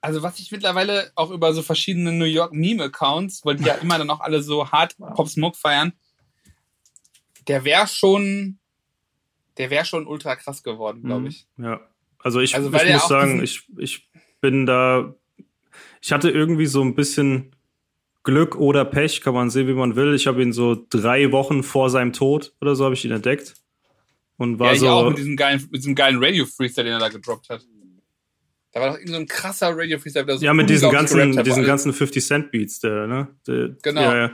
Also 0.00 0.22
was 0.22 0.38
ich 0.40 0.50
mittlerweile 0.50 1.12
auch 1.14 1.30
über 1.30 1.54
so 1.54 1.62
verschiedene 1.62 2.12
New 2.12 2.24
York 2.24 2.52
Meme-Accounts, 2.52 3.44
weil 3.44 3.56
die 3.56 3.64
ja 3.64 3.74
immer 3.82 3.98
dann 3.98 4.10
auch 4.10 4.20
alle 4.20 4.42
so 4.42 4.70
hart 4.70 4.96
Pop 4.96 5.28
Smoke 5.28 5.56
feiern, 5.56 5.92
der 7.48 7.64
wäre 7.64 7.86
schon, 7.86 8.58
der 9.58 9.70
wäre 9.70 9.84
schon 9.84 10.06
ultra 10.06 10.36
krass 10.36 10.62
geworden, 10.62 11.02
glaube 11.02 11.22
Mhm. 11.22 11.26
ich. 11.28 11.46
Ja. 11.58 11.80
Also 12.18 12.40
ich, 12.40 12.54
Also, 12.54 12.72
ich 12.72 12.92
muss 12.92 13.08
sagen, 13.08 13.42
ich, 13.42 13.64
ich 13.78 14.08
bin 14.40 14.66
da. 14.66 15.14
Ich 16.00 16.12
hatte 16.12 16.30
irgendwie 16.30 16.66
so 16.66 16.82
ein 16.82 16.94
bisschen 16.94 17.54
Glück 18.24 18.56
oder 18.56 18.84
Pech, 18.84 19.20
kann 19.20 19.34
man 19.34 19.50
sehen, 19.50 19.66
wie 19.66 19.72
man 19.74 19.96
will. 19.96 20.14
Ich 20.14 20.26
habe 20.26 20.42
ihn 20.42 20.52
so 20.52 20.86
drei 20.90 21.32
Wochen 21.32 21.62
vor 21.62 21.90
seinem 21.90 22.12
Tod 22.12 22.54
oder 22.60 22.74
so 22.76 22.84
habe 22.84 22.94
ich 22.94 23.04
ihn 23.04 23.10
entdeckt. 23.10 23.54
Und 24.36 24.58
war 24.58 24.68
ja, 24.68 24.72
ich 24.74 24.80
so. 24.80 24.88
auch 24.88 25.08
mit 25.08 25.18
diesem 25.18 25.36
geilen, 25.36 25.60
mit 25.70 25.80
diesem 25.82 25.94
geilen 25.94 26.22
Radio-Freestyle, 26.22 26.84
den 26.84 26.92
er 26.94 26.98
da 27.00 27.08
gedroppt 27.08 27.48
hat. 27.50 27.64
Da 28.72 28.80
war 28.80 28.88
doch 28.90 28.96
irgend 28.96 29.10
so 29.10 29.16
ein 29.16 29.26
krasser 29.26 29.76
Radio-Freestyle. 29.76 30.24
der 30.24 30.38
so 30.38 30.44
ja, 30.44 30.54
mit 30.54 30.70
diesen 30.70 30.90
ganzen, 30.90 31.42
diesen 31.44 31.64
ganzen 31.64 31.92
50 31.92 32.24
Cent 32.24 32.50
Beats, 32.50 32.80
der, 32.80 33.06
ne? 33.06 33.28
Der, 33.46 33.68
Genau. 33.82 34.00
Ja. 34.00 34.30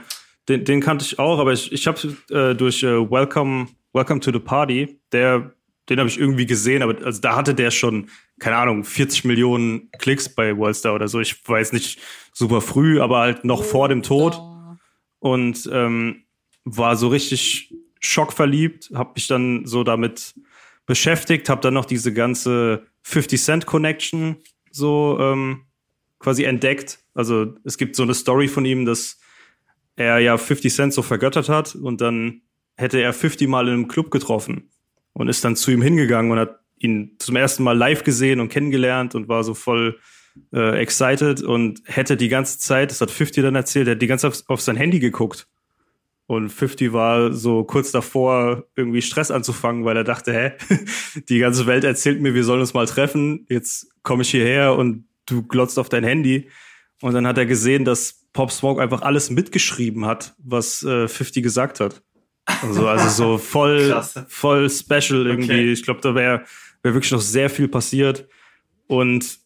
Den, 0.49 0.65
den 0.65 0.81
kannte 0.81 1.05
ich 1.05 1.19
auch, 1.19 1.37
aber 1.39 1.53
ich, 1.53 1.71
ich 1.71 1.85
habe 1.85 2.17
äh, 2.31 2.55
durch 2.55 2.81
äh, 2.81 2.87
Welcome, 2.87 3.67
Welcome 3.93 4.19
to 4.19 4.31
the 4.31 4.39
Party, 4.39 4.99
der, 5.11 5.53
den 5.87 5.99
habe 5.99 6.09
ich 6.09 6.19
irgendwie 6.19 6.47
gesehen, 6.47 6.81
aber 6.81 7.05
also 7.05 7.21
da 7.21 7.35
hatte 7.35 7.53
der 7.53 7.69
schon, 7.69 8.09
keine 8.39 8.57
Ahnung, 8.57 8.83
40 8.83 9.25
Millionen 9.25 9.91
Klicks 9.99 10.27
bei 10.27 10.57
Worldstar 10.57 10.95
oder 10.95 11.07
so. 11.07 11.19
Ich 11.19 11.47
weiß 11.47 11.71
nicht 11.71 11.99
super 12.33 12.61
früh, 12.61 12.99
aber 12.99 13.19
halt 13.19 13.45
noch 13.45 13.63
vor 13.63 13.89
dem 13.89 14.01
Tod 14.01 14.41
und 15.19 15.69
ähm, 15.71 16.23
war 16.63 16.95
so 16.95 17.09
richtig 17.09 17.73
schockverliebt, 17.99 18.91
habe 18.95 19.11
mich 19.15 19.27
dann 19.27 19.65
so 19.65 19.83
damit 19.83 20.33
beschäftigt, 20.87 21.47
habe 21.49 21.61
dann 21.61 21.75
noch 21.75 21.85
diese 21.85 22.11
ganze 22.11 22.87
50 23.03 23.41
Cent 23.41 23.65
Connection 23.67 24.37
so 24.71 25.17
ähm, 25.19 25.65
quasi 26.17 26.43
entdeckt. 26.43 26.99
Also 27.13 27.53
es 27.63 27.77
gibt 27.77 27.95
so 27.95 28.03
eine 28.03 28.15
Story 28.15 28.47
von 28.47 28.65
ihm, 28.65 28.85
dass 28.85 29.19
er 29.99 30.19
ja 30.19 30.37
50 30.37 30.73
Cent 30.73 30.93
so 30.93 31.01
vergöttert 31.01 31.49
hat 31.49 31.75
und 31.75 32.01
dann 32.01 32.41
hätte 32.77 32.99
er 32.99 33.13
50 33.13 33.47
Mal 33.47 33.67
in 33.67 33.73
einem 33.73 33.87
Club 33.89 34.11
getroffen 34.11 34.69
und 35.13 35.27
ist 35.27 35.43
dann 35.43 35.57
zu 35.57 35.71
ihm 35.71 35.81
hingegangen 35.81 36.31
und 36.31 36.39
hat 36.39 36.59
ihn 36.77 37.17
zum 37.19 37.35
ersten 37.35 37.63
Mal 37.63 37.77
live 37.77 38.05
gesehen 38.05 38.39
und 38.39 38.49
kennengelernt 38.49 39.13
und 39.13 39.27
war 39.27 39.43
so 39.43 39.53
voll 39.53 39.99
äh, 40.53 40.79
excited 40.79 41.41
und 41.41 41.81
hätte 41.83 42.15
die 42.15 42.29
ganze 42.29 42.59
Zeit, 42.59 42.91
das 42.91 43.01
hat 43.01 43.11
50 43.11 43.43
dann 43.43 43.55
erzählt, 43.55 43.87
er 43.87 43.95
hat 43.95 44.01
die 44.01 44.07
ganze 44.07 44.29
Zeit 44.31 44.43
auf, 44.43 44.49
auf 44.49 44.61
sein 44.61 44.77
Handy 44.77 44.99
geguckt. 44.99 45.47
Und 46.27 46.49
50 46.49 46.93
war 46.93 47.33
so 47.33 47.63
kurz 47.63 47.91
davor, 47.91 48.67
irgendwie 48.75 49.01
Stress 49.01 49.31
anzufangen, 49.31 49.83
weil 49.83 49.97
er 49.97 50.03
dachte, 50.03 50.31
hä, 50.31 50.51
die 51.27 51.39
ganze 51.39 51.65
Welt 51.65 51.83
erzählt 51.83 52.21
mir, 52.21 52.33
wir 52.35 52.43
sollen 52.43 52.61
uns 52.61 52.73
mal 52.73 52.85
treffen. 52.85 53.47
Jetzt 53.49 53.89
komme 54.03 54.21
ich 54.21 54.29
hierher 54.29 54.75
und 54.75 55.05
du 55.25 55.41
glotzt 55.41 55.79
auf 55.79 55.89
dein 55.89 56.03
Handy. 56.03 56.49
Und 57.01 57.13
dann 57.13 57.25
hat 57.25 57.37
er 57.37 57.47
gesehen, 57.47 57.83
dass 57.83 58.18
Pop 58.33 58.51
Smoke 58.51 58.81
einfach 58.81 59.01
alles 59.01 59.29
mitgeschrieben 59.29 60.05
hat, 60.05 60.33
was 60.37 60.83
äh, 60.83 61.07
50 61.07 61.43
gesagt 61.43 61.79
hat. 61.79 62.01
Also, 62.45 62.87
also 62.87 63.09
so 63.09 63.37
voll, 63.39 63.87
Klasse. 63.87 64.25
voll 64.29 64.69
special 64.69 65.25
irgendwie. 65.27 65.51
Okay. 65.53 65.71
Ich 65.71 65.83
glaube, 65.83 66.01
da 66.01 66.13
wäre 66.15 66.43
wär 66.83 66.93
wirklich 66.93 67.11
noch 67.11 67.21
sehr 67.21 67.49
viel 67.49 67.67
passiert. 67.67 68.27
Und 68.87 69.39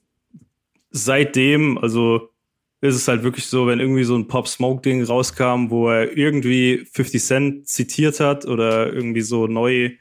seitdem, 0.92 1.78
also 1.78 2.30
ist 2.82 2.96
es 2.96 3.08
halt 3.08 3.24
wirklich 3.24 3.46
so, 3.46 3.68
wenn 3.68 3.80
irgendwie 3.80 4.04
so 4.04 4.16
ein 4.16 4.28
Pop 4.28 4.48
Smoke 4.48 4.82
Ding 4.82 5.04
rauskam, 5.04 5.70
wo 5.70 5.90
er 5.90 6.18
irgendwie 6.18 6.86
50 6.92 7.24
Cent 7.24 7.68
zitiert 7.68 8.20
hat 8.20 8.46
oder 8.46 8.92
irgendwie 8.92 9.22
so 9.22 9.48
neu 9.48 9.92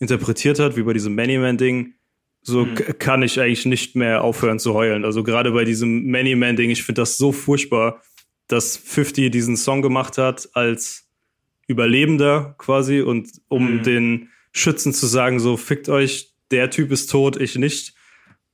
interpretiert 0.00 0.58
hat, 0.58 0.76
wie 0.76 0.82
bei 0.82 0.92
diesem 0.92 1.14
Many 1.14 1.38
Man 1.38 1.56
Ding, 1.56 1.94
so 2.42 2.64
Mhm. 2.64 2.74
kann 2.98 3.22
ich 3.22 3.38
eigentlich 3.40 3.66
nicht 3.66 3.94
mehr 3.94 4.24
aufhören 4.24 4.58
zu 4.58 4.74
heulen. 4.74 5.04
Also 5.04 5.22
gerade 5.22 5.52
bei 5.52 5.64
diesem 5.64 6.06
Many 6.06 6.34
Man 6.34 6.56
Ding, 6.56 6.70
ich 6.70 6.82
finde 6.82 7.02
das 7.02 7.16
so 7.16 7.30
furchtbar, 7.30 8.02
dass 8.48 8.76
50 8.76 9.30
diesen 9.30 9.56
Song 9.56 9.82
gemacht 9.82 10.18
hat 10.18 10.48
als 10.54 11.08
Überlebender 11.68 12.54
quasi 12.58 13.00
und 13.00 13.30
um 13.48 13.76
Mhm. 13.78 13.82
den 13.82 14.28
Schützen 14.52 14.92
zu 14.92 15.06
sagen, 15.06 15.40
so 15.40 15.56
fickt 15.56 15.88
euch, 15.88 16.34
der 16.50 16.70
Typ 16.70 16.90
ist 16.92 17.10
tot, 17.10 17.36
ich 17.40 17.56
nicht. 17.56 17.94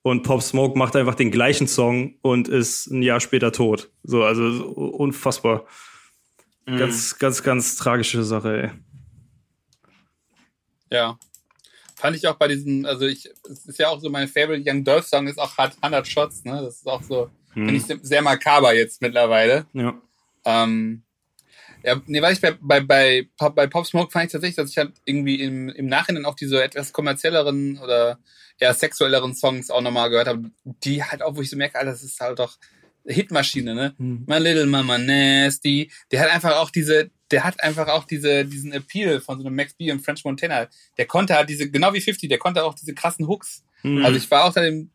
Und 0.03 0.23
Pop 0.23 0.43
Smoke 0.43 0.79
macht 0.79 0.95
einfach 0.95 1.17
den 1.17 1.31
gleichen 1.33 1.67
Song 1.67 2.15
und 2.23 2.49
ist 2.49 2.87
ein 2.87 3.03
Jahr 3.03 3.19
später 3.21 3.51
tot. 3.51 3.91
So, 4.05 4.23
also 4.23 4.53
so 4.53 4.65
unfassbar. 4.67 5.67
Mhm. 6.67 6.79
Ganz, 6.79 7.19
ganz, 7.19 7.43
ganz 7.43 7.77
tragische 7.77 8.23
Sache, 8.23 8.63
ey. 8.63 8.71
Ja. 10.91 11.19
Fand 11.97 12.17
ich 12.17 12.29
auch 12.29 12.37
bei 12.37 12.47
diesen, 12.47 12.87
also 12.87 13.07
ich, 13.07 13.29
es 13.51 13.67
ist 13.67 13.79
ja 13.79 13.89
auch 13.89 14.01
so 14.01 14.09
mein 14.09 14.29
Favorite 14.29 14.63
Young 14.65 14.85
Dolph 14.85 15.09
Song 15.09 15.27
ist 15.27 15.39
auch 15.39 15.59
hat 15.59 15.77
100 15.81 16.07
Shots, 16.07 16.45
ne? 16.45 16.63
Das 16.63 16.77
ist 16.77 16.87
auch 16.87 17.03
so, 17.03 17.29
finde 17.67 17.95
ich 17.95 18.03
sehr 18.03 18.23
makaber 18.23 18.75
jetzt 18.75 19.01
mittlerweile. 19.03 19.67
Ja. 19.73 20.01
Ähm, 20.45 21.03
ja, 21.83 22.01
nee, 22.07 22.21
weil 22.21 22.33
ich 22.33 22.41
bei, 22.41 22.57
bei, 22.61 22.81
bei, 22.81 23.29
Pop, 23.37 23.55
bei 23.55 23.67
Pop 23.67 23.87
Smoke 23.87 24.11
fand 24.11 24.27
ich 24.27 24.33
tatsächlich, 24.33 24.57
dass 24.57 24.71
ich 24.71 24.79
halt 24.79 24.93
irgendwie 25.05 25.41
im, 25.41 25.69
im 25.69 25.87
Nachhinein 25.87 26.25
auch 26.25 26.35
diese 26.35 26.63
etwas 26.63 26.93
kommerzielleren 26.93 27.79
oder 27.79 28.19
eher 28.59 28.75
sexuelleren 28.75 29.35
Songs 29.35 29.71
auch 29.71 29.81
nochmal 29.81 30.11
gehört 30.11 30.29
habe, 30.29 30.51
die 30.65 31.03
halt 31.05 31.23
auch, 31.23 31.37
wo 31.37 31.43
ich 31.43 31.51
so 31.51 31.57
merke, 31.57 31.79
Alter, 31.79 31.93
das 31.93 32.03
ist 32.03 32.21
halt 32.21 32.39
doch 32.39 32.59
Hitmaschine, 33.07 33.75
ne? 33.75 33.95
Hm. 33.97 34.25
My 34.27 34.39
Little 34.39 34.67
Mama 34.67 34.99
Nasty, 34.99 35.91
der 36.11 36.21
hat 36.21 36.31
einfach 36.31 36.57
auch 36.57 36.71
diese, 36.71 37.11
der 37.31 37.45
hat 37.45 37.63
einfach 37.63 37.89
auch 37.89 38.05
diese, 38.05 38.45
diesen 38.45 38.73
Appeal 38.73 39.21
von 39.21 39.39
so 39.39 39.47
einem 39.47 39.57
Max 39.57 39.75
B 39.75 39.91
und 39.91 40.01
French 40.01 40.25
Montana. 40.25 40.69
Der 40.99 41.07
konnte 41.07 41.35
halt 41.35 41.49
diese, 41.49 41.71
genau 41.71 41.93
wie 41.95 42.01
50, 42.01 42.29
der 42.29 42.39
konnte 42.39 42.65
auch 42.65 42.75
diese 42.75 42.95
krassen 42.95 43.27
Hooks. 43.29 43.63
Mhm. 43.83 44.05
Also 44.05 44.19
ich 44.19 44.31
war 44.31 44.45
auch 44.45 44.53
dann 44.53 44.91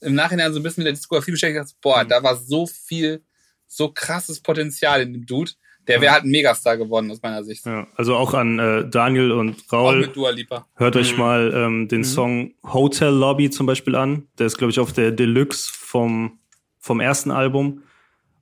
im, 0.00 0.14
Nachhinein 0.14 0.52
so 0.52 0.60
ein 0.60 0.62
bisschen 0.62 0.82
mit 0.82 0.86
der 0.88 0.94
Diskografie 0.94 1.30
beschäftigt, 1.32 1.60
dachte, 1.64 1.74
boah, 1.82 2.04
da 2.04 2.22
war 2.22 2.36
so 2.36 2.66
viel, 2.66 3.22
so 3.66 3.88
krasses 3.92 4.40
Potenzial 4.40 5.02
in 5.02 5.12
dem 5.12 5.26
Dude. 5.26 5.52
Der 5.86 6.00
wäre 6.00 6.12
halt 6.14 6.24
ein 6.24 6.30
Megastar 6.30 6.78
geworden, 6.78 7.10
aus 7.10 7.20
meiner 7.22 7.44
Sicht. 7.44 7.66
ja. 7.66 7.86
Also 7.94 8.16
auch 8.16 8.32
an 8.32 8.58
äh, 8.58 8.88
Daniel 8.88 9.32
und 9.32 9.64
Auch 9.68 9.72
Raul. 9.72 10.00
mit 10.00 10.16
Dua 10.16 10.30
Lipa. 10.30 10.66
Hört 10.76 10.96
euch 10.96 11.12
Mhm. 11.12 11.18
mal 11.18 11.52
ähm, 11.54 11.88
den 11.88 12.04
Song 12.04 12.54
Hotel 12.62 13.10
Lobby 13.12 13.50
zum 13.50 13.66
Beispiel 13.66 13.94
an. 13.94 14.26
Der 14.38 14.46
ist, 14.46 14.56
glaube 14.56 14.70
ich, 14.70 14.80
auf 14.80 14.94
der 14.94 15.10
Deluxe 15.12 15.70
vom, 15.72 16.38
vom 16.78 17.00
ersten 17.00 17.30
Album. 17.30 17.82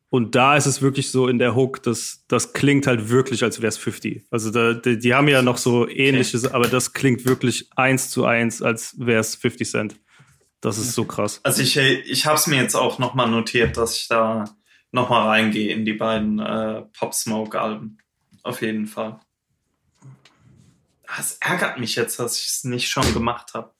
Und 0.08 0.34
da 0.34 0.56
ist 0.56 0.66
es 0.66 0.82
wirklich 0.82 1.10
so 1.10 1.26
in 1.26 1.38
der 1.38 1.56
Hook, 1.56 1.82
das, 1.82 2.24
das 2.28 2.52
klingt 2.52 2.86
halt 2.86 3.08
wirklich, 3.08 3.42
als 3.42 3.60
wäre 3.62 3.68
es 3.70 3.78
50. 3.78 4.22
Also 4.30 4.50
da, 4.50 4.74
die, 4.74 4.98
die 4.98 5.14
haben 5.14 5.26
ja 5.26 5.40
noch 5.42 5.56
so 5.56 5.88
ähnliches, 5.88 6.46
aber 6.46 6.68
das 6.68 6.92
klingt 6.92 7.24
wirklich 7.24 7.70
eins 7.76 8.10
zu 8.10 8.24
eins, 8.26 8.60
als 8.62 8.94
wäre 8.98 9.20
es 9.20 9.34
50 9.36 9.68
Cent. 9.68 9.96
Das 10.62 10.78
ist 10.78 10.92
so 10.92 11.04
krass. 11.04 11.40
Also 11.42 11.60
ich, 11.60 11.76
ich 11.76 12.24
habe 12.24 12.36
es 12.36 12.46
mir 12.46 12.56
jetzt 12.56 12.76
auch 12.76 13.00
nochmal 13.00 13.28
notiert, 13.28 13.76
dass 13.76 13.96
ich 13.96 14.06
da 14.06 14.44
nochmal 14.92 15.26
reingehe 15.26 15.74
in 15.74 15.84
die 15.84 15.92
beiden 15.92 16.38
äh, 16.38 16.82
Pop 16.96 17.14
Smoke 17.14 17.60
Alben. 17.60 17.98
Auf 18.44 18.62
jeden 18.62 18.86
Fall. 18.86 19.18
Es 21.18 21.36
ärgert 21.40 21.80
mich 21.80 21.96
jetzt, 21.96 22.18
dass 22.20 22.38
ich 22.38 22.46
es 22.46 22.64
nicht 22.64 22.88
schon 22.88 23.12
gemacht 23.12 23.54
habe. 23.54 23.74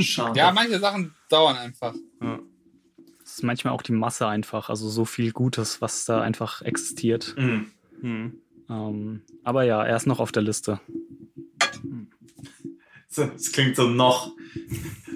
Schade. 0.00 0.38
Ja, 0.38 0.52
manche 0.52 0.80
Sachen 0.80 1.14
dauern 1.28 1.56
einfach. 1.56 1.94
Das 2.18 3.32
ist 3.34 3.42
manchmal 3.42 3.74
auch 3.74 3.82
die 3.82 3.92
Masse 3.92 4.26
einfach, 4.26 4.70
also 4.70 4.88
so 4.88 5.04
viel 5.04 5.32
Gutes, 5.32 5.82
was 5.82 6.06
da 6.06 6.22
einfach 6.22 6.62
existiert. 6.62 7.34
Mhm. 7.36 7.70
Hm. 8.00 8.40
Ähm, 8.70 9.22
aber 9.44 9.64
ja, 9.64 9.84
er 9.84 9.96
ist 9.96 10.06
noch 10.06 10.18
auf 10.18 10.32
der 10.32 10.42
Liste. 10.42 10.80
So, 11.82 11.88
Es 13.18 13.52
klingt 13.52 13.76
so 13.76 13.88
noch. 13.88 14.32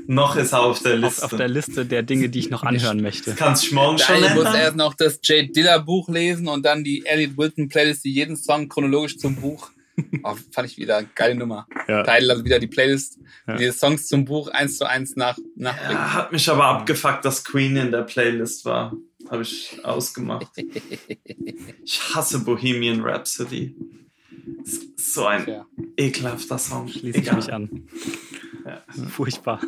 Noch 0.06 0.36
ist 0.36 0.52
er 0.52 0.62
auf 0.62 0.82
der 0.82 0.94
Auf, 0.94 1.00
Liste. 1.00 1.24
auf 1.24 1.36
der 1.36 1.48
Liste 1.48 1.86
der 1.86 2.02
Dinge, 2.02 2.28
die 2.28 2.40
ich 2.40 2.50
noch 2.50 2.62
anhören 2.64 3.00
möchte. 3.00 3.30
das 3.30 3.38
kannst 3.38 3.70
du 3.70 3.74
morgen 3.76 3.98
schon 3.98 4.20
Daniel 4.20 4.34
muss 4.42 4.54
erst 4.54 4.76
noch 4.76 4.94
das 4.94 5.20
Jay 5.22 5.50
Diller 5.50 5.78
Buch 5.80 6.08
lesen 6.08 6.48
und 6.48 6.64
dann 6.64 6.82
die 6.84 7.06
Elliot 7.06 7.36
Wilton 7.38 7.68
Playlist, 7.68 8.04
die 8.04 8.12
jeden 8.12 8.36
Song 8.36 8.68
chronologisch 8.68 9.16
zum 9.18 9.36
Buch. 9.36 9.70
Oh, 10.22 10.34
fand 10.50 10.66
ich 10.70 10.78
wieder 10.78 10.96
eine 10.96 11.08
geile 11.14 11.34
Nummer. 11.34 11.66
Ja. 11.86 12.02
Teil 12.04 12.30
also 12.30 12.42
wieder 12.42 12.58
die 12.58 12.68
Playlist, 12.68 13.18
Ja. 13.46 13.56
die 13.56 13.70
Songs 13.70 14.08
zum 14.08 14.24
Buch 14.24 14.48
eins 14.48 14.78
zu 14.78 14.88
eins 14.88 15.14
nach, 15.14 15.36
nachbringt. 15.56 15.92
Ja, 15.92 16.14
hat 16.14 16.32
mich 16.32 16.48
aber 16.48 16.64
abgefuckt, 16.64 17.22
dass 17.22 17.44
Queen 17.44 17.76
in 17.76 17.90
der 17.90 18.02
Playlist 18.04 18.64
war. 18.64 18.94
Habe 19.28 19.42
ich 19.42 19.78
ausgemacht. 19.84 20.46
Ich 21.84 22.00
hasse 22.14 22.38
Bohemian 22.40 23.02
Rhapsody. 23.02 23.74
So 24.96 25.26
ein 25.26 25.44
Tja. 25.44 25.66
ekelhafter 25.96 26.58
Song. 26.58 26.88
Schließe 26.88 27.18
ich 27.20 27.32
mich 27.32 27.52
an. 27.52 27.88
Ja. 28.64 28.82
Furchtbar. 29.10 29.60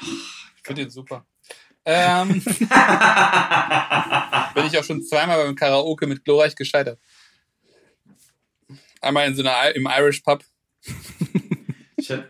Ich 0.00 0.62
finde 0.64 0.82
den 0.82 0.90
super. 0.90 1.26
Ähm, 1.84 2.28
bin 4.54 4.66
ich 4.66 4.78
auch 4.78 4.84
schon 4.84 5.02
zweimal 5.02 5.44
beim 5.44 5.54
Karaoke 5.56 6.06
mit 6.06 6.24
Glorreich 6.24 6.54
gescheitert. 6.54 7.00
Einmal 9.00 9.26
in 9.28 9.34
so 9.34 9.42
einer 9.42 9.74
im 9.74 9.88
Irish 9.98 10.20
Pub. 10.20 10.44
Ich, 11.96 12.10
hab- 12.10 12.28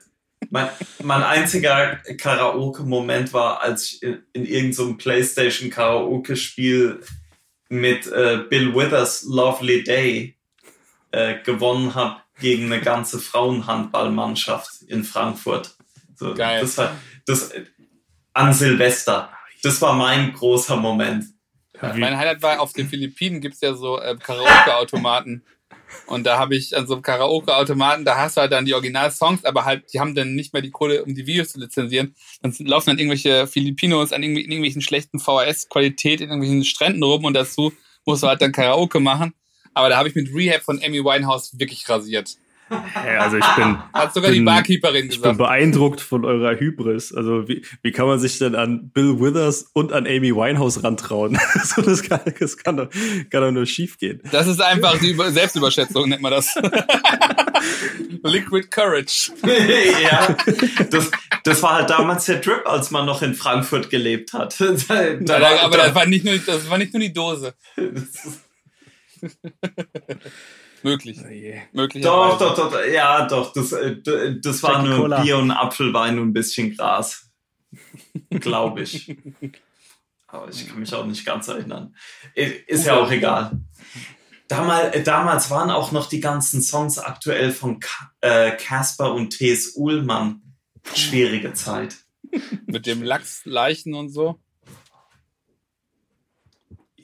mein, 0.51 0.69
mein 1.03 1.23
einziger 1.23 1.97
Karaoke-Moment 2.19 3.33
war, 3.33 3.61
als 3.63 3.93
ich 3.93 4.03
in, 4.03 4.23
in 4.33 4.45
irgendeinem 4.47 4.97
PlayStation-Karaoke-Spiel 4.99 7.01
mit 7.69 8.07
äh, 8.07 8.45
Bill 8.49 8.75
Withers 8.75 9.23
Lovely 9.25 9.83
Day 9.85 10.37
äh, 11.13 11.41
gewonnen 11.43 11.95
habe 11.95 12.21
gegen 12.41 12.67
eine 12.73 12.81
ganze 12.81 13.19
Frauenhandballmannschaft 13.21 14.83
in 14.89 15.05
Frankfurt. 15.05 15.77
So, 16.17 16.35
Geil. 16.35 16.61
Das 16.61 16.77
war 16.79 16.97
das 17.27 17.53
an 18.33 18.53
Silvester. 18.53 19.31
Das 19.63 19.81
war 19.81 19.95
mein 19.95 20.33
großer 20.33 20.77
Moment. 20.77 21.27
Mein 21.81 22.17
Highlight 22.17 22.43
war, 22.43 22.61
auf 22.61 22.73
den 22.73 22.89
Philippinen 22.89 23.41
gibt's 23.41 23.61
ja 23.61 23.75
so 23.75 24.01
äh, 24.01 24.17
Karaoke-Automaten. 24.17 25.45
Und 26.07 26.25
da 26.25 26.39
habe 26.39 26.57
ich 26.57 26.77
an 26.77 26.87
so 26.87 26.95
einem 26.95 27.03
Karaoke-Automaten, 27.03 28.05
da 28.05 28.17
hast 28.17 28.37
du 28.37 28.43
halt 28.43 28.53
dann 28.53 28.65
die 28.65 28.75
Original-Songs, 28.75 29.45
aber 29.45 29.65
halt, 29.65 29.93
die 29.93 30.01
haben 30.01 30.15
dann 30.15 30.35
nicht 30.35 30.53
mehr 30.53 30.63
die 30.63 30.71
Kohle, 30.71 31.05
um 31.05 31.15
die 31.15 31.27
Videos 31.27 31.51
zu 31.51 31.61
lizenzieren. 31.61 32.15
Dann 32.41 32.55
laufen 32.61 32.91
dann 32.91 32.99
irgendwelche 32.99 33.47
Filipinos 33.47 34.13
an 34.13 34.23
irgendwie, 34.23 34.43
in 34.43 34.51
irgendwelchen 34.51 34.81
schlechten 34.81 35.19
VHS-Qualität 35.19 36.21
in 36.21 36.29
irgendwelchen 36.29 36.65
Stränden 36.65 37.03
rum 37.03 37.25
und 37.25 37.35
dazu 37.35 37.73
musst 38.05 38.23
du 38.23 38.29
halt 38.29 38.41
dann 38.41 38.53
Karaoke 38.53 39.01
machen. 39.01 39.35
Aber 39.75 39.89
da 39.89 39.97
habe 39.99 40.09
ich 40.09 40.15
mit 40.15 40.29
Rehab 40.35 40.63
von 40.63 40.81
Amy 40.85 41.03
Winehouse 41.05 41.59
wirklich 41.59 41.89
rasiert. 41.89 42.37
Ja, 42.71 43.21
also 43.21 43.37
ich 43.37 43.45
bin, 43.55 43.77
Hat 43.93 44.15
sogar 44.15 44.31
Bin- 44.31 44.41
die 44.41 44.45
Barkeeperin 44.47 45.05
ich 45.05 45.11
bin 45.11 45.21
gesagt. 45.21 45.37
beeindruckt 45.39 46.01
von 46.01 46.25
eurer 46.25 46.59
Hybris. 46.59 47.13
Also 47.15 47.47
wie, 47.47 47.63
wie 47.83 47.93
kann 47.93 48.07
man 48.07 48.19
sich 48.19 48.39
denn 48.39 48.55
an 48.55 48.89
Bill 48.95 49.21
Withers 49.21 49.67
und 49.75 49.93
an 49.93 50.07
Amy 50.07 50.35
Winehouse 50.35 50.83
rantrauen? 50.83 51.39
so, 51.65 51.83
das 51.83 52.03
kann, 52.03 52.21
das 52.39 52.57
kann, 52.57 52.79
doch, 52.79 52.89
kann 53.29 53.43
doch 53.43 53.51
nur 53.51 53.67
schief 53.67 53.99
gehen. 53.99 54.23
Das 54.31 54.47
ist 54.47 54.63
einfach 54.63 54.99
die 54.99 55.11
Über 55.11 55.31
Selbstüberschätzung, 55.31 56.09
nennt 56.09 56.23
man 56.23 56.33
das. 56.33 56.55
Liquid 58.25 58.69
Courage. 58.71 59.33
ja, 60.03 60.35
das, 60.91 61.11
das 61.45 61.63
war 61.63 61.75
halt 61.77 61.91
damals 61.91 62.25
der 62.27 62.41
Trip, 62.41 62.67
als 62.67 62.91
man 62.91 63.05
noch 63.05 63.21
in 63.23 63.35
Frankfurt 63.35 63.91
gelebt 63.91 64.33
hat. 64.33 64.59
Da, 64.61 64.71
da, 65.21 65.57
aber 65.63 65.77
da- 65.77 65.87
das 65.89 65.95
war 65.95 66.07
nicht 66.07 66.25
nur, 66.25 66.39
das 66.39 66.71
war 66.71 66.79
nicht 66.79 66.93
nur 66.95 67.01
die 67.01 67.13
Dose. 67.13 67.55
Das 69.23 69.33
ist- 69.43 70.33
Möglich. 70.85 71.19
Möglich. 71.73 72.03
Doch, 72.05 72.39
doch, 72.39 72.57
doch, 72.57 72.71
doch, 72.73 72.85
ja, 72.85 73.27
doch, 73.27 73.53
das, 73.53 73.71
äh, 73.73 73.97
d- 74.03 74.41
das 74.41 74.63
war 74.65 74.73
Jackie 74.79 74.89
nur 74.89 74.97
Cola. 74.99 75.23
Bier 75.23 75.39
und 75.39 75.51
Apfelwein 75.53 76.19
und 76.19 76.29
ein 76.29 76.33
bisschen 76.33 76.77
Gras. 76.77 77.31
Glaube 78.31 78.83
ich. 78.83 79.17
Aber 80.27 80.49
ich 80.51 80.67
kann 80.69 80.81
mich 80.81 80.93
auch 80.93 81.07
nicht 81.07 81.25
ganz 81.25 81.47
erinnern. 81.49 81.95
Ist 82.35 82.85
ja 82.87 82.97
auch 82.97 83.11
egal. 83.11 83.61
Damals, 84.49 84.95
äh, 84.97 85.03
damals 85.05 85.51
waren 85.51 85.71
auch 85.71 85.93
noch 85.93 86.09
die 86.09 86.21
ganzen 86.21 86.61
Songs 86.63 86.99
aktuell 86.99 87.53
von 87.53 87.79
äh, 88.21 88.51
Casper 88.57 89.15
und 89.15 89.31
T.S. 89.39 89.75
Uhlmann. 89.77 90.43
Schwierige 90.95 91.55
Zeit. 91.55 91.97
Mit 92.67 92.87
dem 92.87 93.03
Lachs, 93.05 93.43
Leichen 93.45 93.95
und 93.95 94.09
so. 94.11 94.41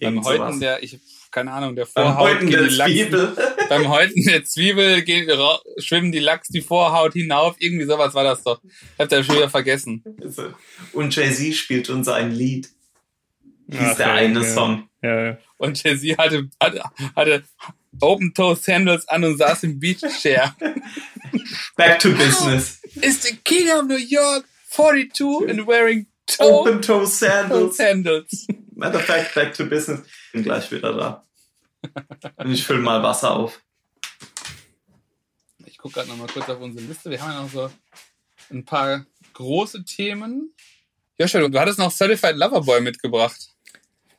Beim 0.00 0.24
Häuten 0.24 0.60
der, 0.60 0.82
ich, 0.82 0.98
keine 1.30 1.52
Ahnung, 1.52 1.76
der 1.76 1.86
Beim 1.94 2.04
Vorhaut 2.04 2.28
Häuten 2.28 2.46
gehen 2.46 2.62
der 2.62 2.86
Zwiebel. 2.86 3.36
beim 3.68 3.88
Häuten 3.88 4.22
der 4.24 4.44
Zwiebel 4.44 5.02
gehen, 5.02 5.30
schwimmen 5.78 6.12
die 6.12 6.18
Lachs 6.18 6.48
die 6.48 6.60
Vorhaut 6.60 7.12
hinauf. 7.12 7.56
Irgendwie 7.58 7.84
sowas 7.84 8.14
war 8.14 8.24
das 8.24 8.42
doch. 8.42 8.60
Ich 8.64 8.98
hab 8.98 9.08
das 9.08 9.26
schon 9.26 9.36
wieder 9.36 9.50
vergessen. 9.50 10.02
Und 10.92 11.14
Jay-Z 11.14 11.54
spielt 11.54 11.90
uns 11.90 12.08
ein 12.08 12.32
Lied. 12.32 12.68
hieß 13.70 13.80
Ach, 13.80 13.96
der 13.96 14.12
eine 14.12 14.40
ja. 14.40 14.46
Song. 14.46 14.88
Ja, 15.02 15.24
ja. 15.26 15.38
Und 15.56 15.82
Jay-Z 15.82 16.18
hatte, 16.18 16.48
hatte, 16.60 16.82
hatte 17.14 17.44
Open 18.00 18.32
Toe 18.34 18.56
Sandals 18.56 19.08
an 19.08 19.24
und 19.24 19.38
saß 19.38 19.64
im 19.64 19.78
Beach 19.78 20.00
Chair. 20.20 20.54
Back 21.76 21.98
to 22.00 22.10
business. 22.10 22.80
Is 23.00 23.22
the 23.22 23.36
King 23.36 23.70
of 23.70 23.86
New 23.86 23.96
York 23.96 24.44
42 24.70 25.48
and 25.48 25.66
wearing 25.66 26.06
toe, 26.36 26.60
Open 26.60 26.82
toe 26.82 26.98
toe 27.00 27.06
sandals. 27.06 27.76
Sandals? 27.76 28.46
Matter 28.74 28.98
of 28.98 29.04
fact, 29.04 29.34
back 29.34 29.54
to 29.54 29.66
business. 29.66 30.00
Bin 30.32 30.42
gleich 30.42 30.70
wieder 30.70 30.92
da. 30.92 31.24
Und 32.36 32.52
ich 32.52 32.64
fülle 32.64 32.80
mal 32.80 33.02
Wasser 33.02 33.34
auf. 33.34 33.60
Ich 35.64 35.78
gucke 35.78 35.94
gerade 35.94 36.08
noch 36.08 36.16
mal 36.16 36.26
kurz 36.28 36.48
auf 36.48 36.60
unsere 36.60 36.84
Liste. 36.86 37.10
Wir 37.10 37.20
haben 37.22 37.32
ja 37.32 37.42
noch 37.42 37.50
so 37.50 37.70
ein 38.50 38.64
paar 38.64 39.06
große 39.34 39.84
Themen. 39.84 40.52
Joshua, 41.18 41.48
du 41.48 41.58
hattest 41.58 41.78
noch 41.78 41.90
Certified 41.90 42.36
Loverboy 42.36 42.80
mitgebracht. 42.80 43.48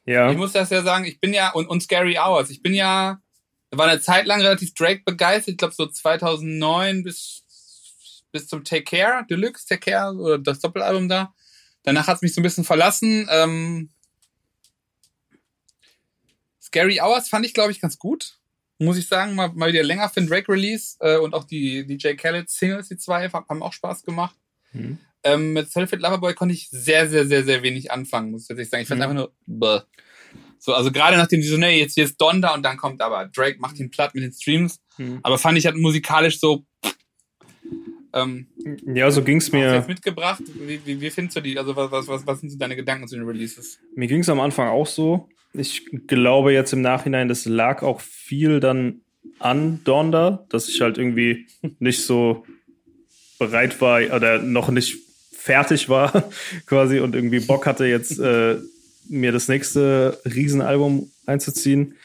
ja. 0.05 0.31
Ich 0.31 0.37
muss 0.37 0.53
das 0.53 0.69
ja 0.69 0.81
sagen, 0.81 1.05
ich 1.05 1.19
bin 1.19 1.33
ja, 1.33 1.51
und, 1.51 1.67
und 1.67 1.81
Scary 1.81 2.17
Hours, 2.17 2.49
ich 2.49 2.61
bin 2.61 2.73
ja, 2.73 3.21
war 3.71 3.87
eine 3.87 4.01
Zeit 4.01 4.25
lang 4.25 4.41
relativ 4.41 4.73
Drake 4.73 5.03
begeistert, 5.05 5.53
ich 5.53 5.57
glaube 5.57 5.73
so 5.73 5.85
2009 5.85 7.03
bis, 7.03 7.43
bis 8.31 8.47
zum 8.47 8.63
Take 8.63 8.83
Care, 8.83 9.25
Deluxe 9.29 9.65
Take 9.65 9.91
Care, 9.91 10.13
oder 10.13 10.39
das 10.39 10.59
Doppelalbum 10.59 11.07
da. 11.07 11.33
Danach 11.89 12.05
hat 12.05 12.17
es 12.17 12.21
mich 12.21 12.35
so 12.35 12.39
ein 12.39 12.43
bisschen 12.43 12.63
verlassen. 12.63 13.27
Ähm, 13.31 13.89
Scary 16.61 16.99
Hours 17.01 17.29
fand 17.29 17.47
ich, 17.47 17.55
glaube 17.55 17.71
ich, 17.71 17.81
ganz 17.81 17.97
gut. 17.97 18.37
Muss 18.77 18.97
ich 18.97 19.07
sagen, 19.07 19.33
mal, 19.33 19.51
mal 19.53 19.69
wieder 19.73 19.81
länger 19.81 20.07
für 20.07 20.21
den 20.21 20.29
Drake-Release 20.29 20.97
äh, 20.99 21.17
und 21.17 21.33
auch 21.33 21.45
die 21.45 21.87
DJ 21.87 22.13
Khaled 22.13 22.47
Singles, 22.47 22.89
die 22.89 22.97
zwei, 22.97 23.27
haben 23.27 23.63
auch 23.63 23.73
Spaß 23.73 24.03
gemacht. 24.03 24.35
Mhm. 24.71 24.99
Ähm, 25.23 25.53
mit 25.53 25.71
Selfie 25.71 25.95
Loverboy 25.95 26.35
konnte 26.35 26.53
ich 26.53 26.69
sehr, 26.69 27.09
sehr, 27.09 27.25
sehr, 27.25 27.43
sehr 27.43 27.63
wenig 27.63 27.91
anfangen, 27.91 28.29
muss 28.29 28.43
ich 28.43 28.47
tatsächlich 28.49 28.69
sagen. 28.69 28.83
Ich 28.83 28.87
fand 28.87 28.99
Mhm. 28.99 29.03
einfach 29.03 29.15
nur, 29.15 29.33
bäh. 29.47 29.79
So, 30.59 30.75
also 30.75 30.91
gerade 30.91 31.17
nachdem 31.17 31.41
die 31.41 31.47
so, 31.47 31.57
nee, 31.57 31.79
jetzt 31.79 31.95
hier 31.95 32.03
ist 32.03 32.21
Donda 32.21 32.53
und 32.53 32.61
dann 32.61 32.77
kommt 32.77 33.01
aber 33.01 33.25
Drake 33.25 33.59
macht 33.59 33.79
ihn 33.79 33.89
platt 33.89 34.13
mit 34.13 34.23
den 34.23 34.31
Streams. 34.31 34.79
Mhm. 34.97 35.21
Aber 35.23 35.39
fand 35.39 35.57
ich 35.57 35.65
halt 35.65 35.75
musikalisch 35.75 36.39
so, 36.39 36.65
ähm, 38.13 38.47
Ja, 38.93 39.09
so 39.11 39.23
ging's 39.23 39.45
hast 39.45 39.53
du 39.53 39.57
mir. 39.57 39.73
jetzt 39.75 39.87
mitgebracht. 39.87 40.41
Wie, 40.55 40.79
wie, 40.85 41.01
wie 41.01 41.09
findest 41.09 41.37
du 41.37 41.41
die? 41.41 41.57
Also 41.57 41.75
was, 41.75 41.91
was, 41.91 42.07
was, 42.07 42.27
was 42.27 42.39
sind 42.39 42.49
so 42.49 42.57
deine 42.57 42.75
Gedanken 42.75 43.07
zu 43.07 43.15
den 43.15 43.25
Releases? 43.25 43.79
Mir 43.95 44.07
ging 44.07 44.21
es 44.21 44.29
am 44.29 44.39
Anfang 44.39 44.69
auch 44.69 44.87
so. 44.87 45.29
Ich 45.53 45.85
glaube 46.07 46.53
jetzt 46.53 46.73
im 46.73 46.81
Nachhinein, 46.81 47.27
das 47.27 47.45
lag 47.45 47.81
auch 47.81 48.01
viel 48.01 48.59
dann 48.59 49.01
an 49.39 49.81
Donda, 49.83 50.45
dass 50.49 50.69
ich 50.69 50.81
halt 50.81 50.97
irgendwie 50.97 51.47
nicht 51.79 52.03
so 52.03 52.45
bereit 53.39 53.79
war 53.81 54.01
oder 54.15 54.39
noch 54.41 54.69
nicht 54.69 54.97
fertig 55.31 55.89
war 55.89 56.29
quasi 56.65 56.99
und 56.99 57.15
irgendwie 57.15 57.39
Bock 57.39 57.65
hatte 57.65 57.85
jetzt 57.85 58.19
äh, 58.19 58.57
mir 59.07 59.31
das 59.31 59.47
nächste 59.47 60.19
Riesenalbum 60.25 61.09
einzuziehen. 61.25 61.95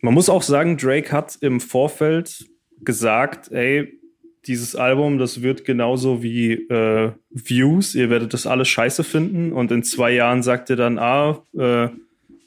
Man 0.00 0.14
muss 0.14 0.28
auch 0.28 0.42
sagen, 0.42 0.76
Drake 0.76 1.12
hat 1.12 1.36
im 1.40 1.60
Vorfeld 1.60 2.46
gesagt, 2.82 3.50
ey, 3.52 3.98
dieses 4.46 4.76
Album, 4.76 5.18
das 5.18 5.42
wird 5.42 5.64
genauso 5.64 6.22
wie 6.22 6.52
äh, 6.52 7.12
Views, 7.30 7.94
ihr 7.94 8.10
werdet 8.10 8.32
das 8.34 8.46
alles 8.46 8.68
scheiße 8.68 9.04
finden 9.04 9.52
und 9.52 9.70
in 9.70 9.82
zwei 9.82 10.12
Jahren 10.12 10.42
sagt 10.42 10.70
er 10.70 10.76
dann, 10.76 10.98
ah, 10.98 11.42
äh, 11.56 11.88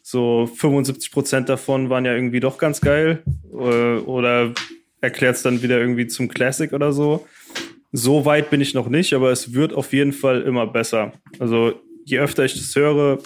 so 0.01 0.47
75 0.47 1.11
Prozent 1.11 1.49
davon 1.49 1.89
waren 1.89 2.05
ja 2.05 2.13
irgendwie 2.13 2.39
doch 2.39 2.57
ganz 2.57 2.79
geil 2.79 3.23
äh, 3.51 3.97
oder 3.99 4.53
erklärt 5.01 5.35
es 5.35 5.41
dann 5.41 5.61
wieder 5.61 5.79
irgendwie 5.79 6.07
zum 6.07 6.29
Classic 6.29 6.71
oder 6.71 6.93
so. 6.93 7.27
So 7.91 8.25
weit 8.25 8.49
bin 8.49 8.61
ich 8.61 8.73
noch 8.73 8.89
nicht, 8.89 9.13
aber 9.13 9.31
es 9.31 9.53
wird 9.53 9.73
auf 9.73 9.91
jeden 9.91 10.13
Fall 10.13 10.41
immer 10.43 10.67
besser. 10.67 11.13
Also 11.39 11.73
je 12.05 12.19
öfter 12.19 12.45
ich 12.45 12.53
das 12.53 12.75
höre, 12.75 13.19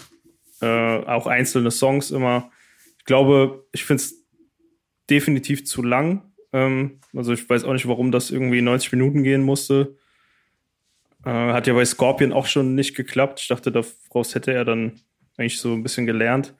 äh, 0.61 0.65
auch 1.05 1.27
einzelne 1.27 1.71
Songs 1.71 2.09
immer, 2.11 2.51
ich 2.97 3.05
glaube, 3.05 3.65
ich 3.73 3.83
finde 3.83 4.03
es 4.03 4.25
definitiv 5.09 5.65
zu 5.65 5.83
lang. 5.83 6.30
Ähm, 6.53 6.99
also 7.15 7.33
ich 7.33 7.49
weiß 7.49 7.63
auch 7.63 7.73
nicht, 7.73 7.87
warum 7.87 8.11
das 8.11 8.31
irgendwie 8.31 8.61
90 8.61 8.91
Minuten 8.93 9.23
gehen 9.23 9.43
musste. 9.43 9.95
Äh, 11.25 11.29
hat 11.29 11.67
ja 11.67 11.73
bei 11.73 11.85
Scorpion 11.85 12.33
auch 12.33 12.47
schon 12.47 12.75
nicht 12.75 12.95
geklappt. 12.95 13.39
Ich 13.41 13.47
dachte, 13.47 13.71
daraus 13.71 14.35
hätte 14.35 14.53
er 14.53 14.65
dann 14.65 14.99
eigentlich 15.37 15.59
so 15.59 15.73
ein 15.73 15.83
bisschen 15.83 16.05
gelernt. 16.05 16.55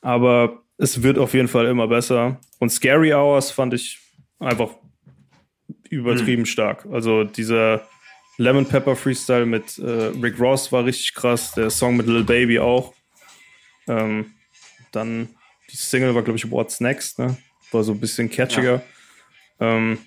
Aber 0.00 0.62
es 0.78 1.02
wird 1.02 1.18
auf 1.18 1.34
jeden 1.34 1.48
Fall 1.48 1.66
immer 1.66 1.88
besser. 1.88 2.40
Und 2.58 2.70
Scary 2.70 3.12
Hours 3.12 3.50
fand 3.50 3.74
ich 3.74 3.98
einfach 4.38 4.70
übertrieben 5.90 6.46
stark. 6.46 6.86
Also 6.90 7.24
dieser 7.24 7.86
Lemon 8.38 8.66
Pepper 8.66 8.96
Freestyle 8.96 9.46
mit 9.46 9.78
äh, 9.78 10.10
Rick 10.20 10.40
Ross 10.40 10.72
war 10.72 10.84
richtig 10.84 11.14
krass. 11.14 11.52
Der 11.52 11.70
Song 11.70 11.96
mit 11.96 12.06
Lil 12.06 12.24
Baby 12.24 12.58
auch. 12.58 12.94
Ähm, 13.86 14.32
dann 14.90 15.28
die 15.70 15.76
Single 15.76 16.14
war, 16.14 16.22
glaube 16.22 16.38
ich, 16.38 16.50
What's 16.50 16.80
Next, 16.80 17.18
ne? 17.18 17.36
War 17.70 17.84
so 17.84 17.92
ein 17.92 18.00
bisschen 18.00 18.30
catchiger. 18.30 18.82
Ähm, 19.62 19.98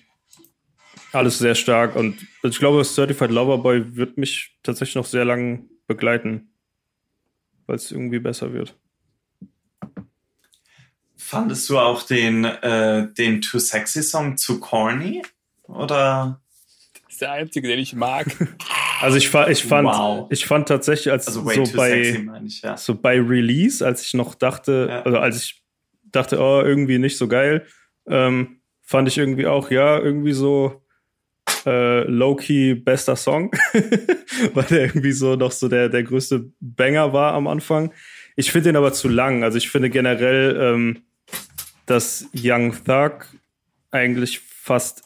alles 1.12 1.38
sehr 1.38 1.54
stark 1.54 1.96
und 1.96 2.18
ich 2.42 2.58
glaube, 2.58 2.84
Certified 2.84 3.30
Lover 3.30 3.56
Boy 3.58 3.96
wird 3.96 4.18
mich 4.18 4.58
tatsächlich 4.62 4.96
noch 4.96 5.06
sehr 5.06 5.24
lang 5.24 5.64
begleiten, 5.86 6.50
weil 7.66 7.76
es 7.76 7.90
irgendwie 7.90 8.18
besser 8.18 8.52
wird. 8.52 8.76
Fandest 11.16 11.68
du 11.70 11.78
auch 11.78 12.02
den, 12.02 12.44
äh, 12.44 13.08
den 13.14 13.40
Too 13.40 13.58
Sexy 13.58 14.02
Song 14.02 14.36
zu 14.36 14.60
corny? 14.60 15.22
Oder? 15.62 16.40
Das 17.04 17.14
ist 17.14 17.20
der 17.22 17.32
einzige, 17.32 17.68
den 17.68 17.78
ich 17.78 17.94
mag. 17.94 18.26
Also 18.98 19.18
ich, 19.18 19.28
fa 19.28 19.48
ich 19.50 19.62
fand, 19.62 19.86
Wow. 19.88 20.26
ich 20.30 20.46
fand 20.46 20.68
tatsächlich, 20.68 21.12
als 21.12 21.26
Also 21.26 21.44
way 21.44 21.56
so 21.56 21.64
too 21.64 21.76
bei, 21.76 22.02
sexy, 22.02 22.30
ich, 22.46 22.62
ja. 22.62 22.78
so 22.78 22.94
bei 22.94 23.20
Release, 23.20 23.84
als 23.84 24.00
ich 24.06 24.14
noch 24.14 24.34
dachte, 24.34 24.86
Ja. 24.88 25.02
also 25.02 25.18
als 25.18 25.36
ich 25.36 25.62
dachte, 26.06 26.40
oh, 26.40 26.62
irgendwie 26.62 26.96
nicht 26.98 27.18
so 27.18 27.28
geil, 27.28 27.66
ähm, 28.08 28.55
fand 28.86 29.08
ich 29.08 29.18
irgendwie 29.18 29.46
auch, 29.46 29.70
ja, 29.70 29.98
irgendwie 29.98 30.32
so 30.32 30.80
äh, 31.66 32.04
low-key 32.04 32.74
bester 32.74 33.16
Song, 33.16 33.50
weil 34.54 34.64
der 34.64 34.82
irgendwie 34.82 35.12
so 35.12 35.34
noch 35.34 35.52
so 35.52 35.68
der, 35.68 35.88
der 35.88 36.04
größte 36.04 36.50
Banger 36.60 37.12
war 37.12 37.34
am 37.34 37.48
Anfang. 37.48 37.92
Ich 38.36 38.52
finde 38.52 38.70
den 38.70 38.76
aber 38.76 38.92
zu 38.92 39.08
lang. 39.08 39.42
Also 39.42 39.58
ich 39.58 39.68
finde 39.68 39.90
generell, 39.90 40.56
ähm, 40.60 41.02
dass 41.86 42.28
Young 42.34 42.72
Thug 42.84 43.26
eigentlich 43.90 44.40
fast 44.40 45.02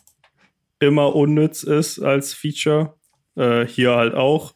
immer 0.79 1.15
unnütz 1.15 1.63
ist 1.63 2.01
als 2.01 2.35
Feature. 2.35 2.95
Äh, 3.37 3.67
hier 3.67 3.95
halt 3.97 4.15
auch. 4.15 4.55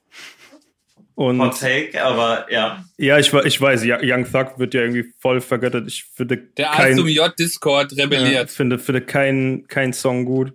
Und 1.16 1.40
Hot 1.40 1.60
Take, 1.60 2.02
aber 2.04 2.46
ja. 2.50 2.84
ja, 2.98 3.18
ich, 3.18 3.32
ich 3.32 3.60
weiß, 3.60 3.84
Ja- 3.84 4.00
Young 4.02 4.24
Thug 4.24 4.58
wird 4.58 4.74
ja 4.74 4.80
irgendwie 4.80 5.12
voll 5.20 5.40
vergöttert. 5.40 5.86
Ich 5.86 6.04
finde 6.04 6.36
Der 6.38 6.66
kein, 6.70 6.88
Arzt 6.92 7.00
um 7.00 7.06
J 7.08 7.38
Discord 7.38 7.92
ja, 7.92 8.04
rebelliert. 8.04 8.50
finde, 8.50 8.78
finde 8.80 9.00
kein, 9.00 9.64
kein 9.68 9.92
Song 9.92 10.24
gut 10.24 10.52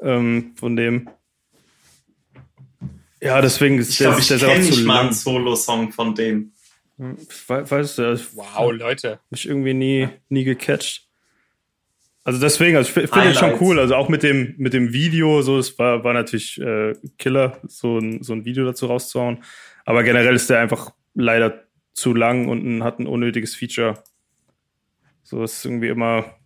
ähm, 0.00 0.52
von 0.56 0.74
dem. 0.74 1.08
Ja, 3.20 3.40
deswegen 3.40 3.78
ist 3.78 3.90
Ich 3.90 3.98
der, 3.98 4.08
glaube, 4.08 4.20
ist 4.20 4.30
ich 4.30 4.40
der 4.40 4.48
auch 4.50 4.56
nicht 4.58 4.74
zu 4.74 4.80
mal 4.84 4.98
einen 4.98 5.06
lang. 5.08 5.14
Solo-Song 5.14 5.92
von 5.92 6.14
dem. 6.14 6.52
Ich 6.98 7.48
we- 7.48 7.70
weiß, 7.70 7.96
der 7.96 8.12
ist 8.12 8.34
Wow, 8.36 8.72
Leute. 8.72 9.20
mich 9.30 9.46
irgendwie 9.46 9.74
nie, 9.74 10.08
nie 10.28 10.44
gecatcht. 10.44 11.02
Also 12.24 12.40
deswegen, 12.40 12.76
also 12.76 12.88
ich 12.88 12.92
fi- 12.94 13.06
finde 13.06 13.30
ich 13.30 13.38
schon 13.38 13.54
cool. 13.60 13.78
Also 13.78 13.94
auch 13.94 14.08
mit 14.08 14.22
dem, 14.24 14.54
mit 14.58 14.72
dem 14.72 14.92
Video, 14.92 15.42
so, 15.42 15.58
es 15.58 15.78
war, 15.78 16.02
war 16.02 16.12
natürlich 16.12 16.60
äh, 16.60 16.94
Killer, 17.18 17.58
so 17.68 17.98
ein, 17.98 18.22
so 18.22 18.32
ein 18.32 18.44
Video 18.44 18.64
dazu 18.64 18.86
rauszuhauen. 18.86 19.44
Aber 19.86 20.02
generell 20.02 20.34
ist 20.34 20.50
der 20.50 20.60
einfach 20.60 20.90
leider 21.14 21.64
zu 21.94 22.12
lang 22.12 22.48
und 22.48 22.84
hat 22.84 22.98
ein 22.98 23.06
unnötiges 23.06 23.54
Feature. 23.54 24.02
So 25.22 25.42
ist 25.42 25.64
irgendwie 25.64 25.88
immer 25.88 26.36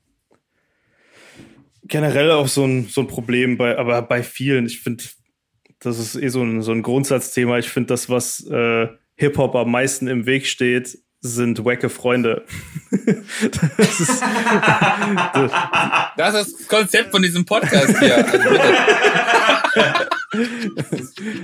generell 1.84 2.30
auch 2.30 2.46
so 2.46 2.64
ein, 2.64 2.84
so 2.84 3.00
ein 3.00 3.08
Problem 3.08 3.56
bei, 3.56 3.76
aber 3.76 4.02
bei 4.02 4.22
vielen, 4.22 4.66
ich 4.66 4.80
finde, 4.80 5.04
das 5.80 5.98
ist 5.98 6.14
eh 6.14 6.28
so 6.28 6.42
ein, 6.42 6.62
so 6.62 6.70
ein 6.70 6.82
Grundsatzthema. 6.82 7.58
Ich 7.58 7.70
finde, 7.70 7.88
das, 7.88 8.08
was 8.08 8.46
äh, 8.46 8.88
Hip-Hop 9.16 9.56
am 9.56 9.70
meisten 9.70 10.06
im 10.06 10.26
Weg 10.26 10.46
steht, 10.46 10.98
sind 11.20 11.64
wacke 11.64 11.90
Freunde. 11.90 12.44
das 12.90 14.00
ist, 14.00 14.22
das, 15.34 15.52
Das 16.16 16.34
ist 16.34 16.58
das 16.60 16.68
Konzept 16.68 17.10
von 17.10 17.22
diesem 17.22 17.44
Podcast 17.44 17.98
hier. 17.98 18.26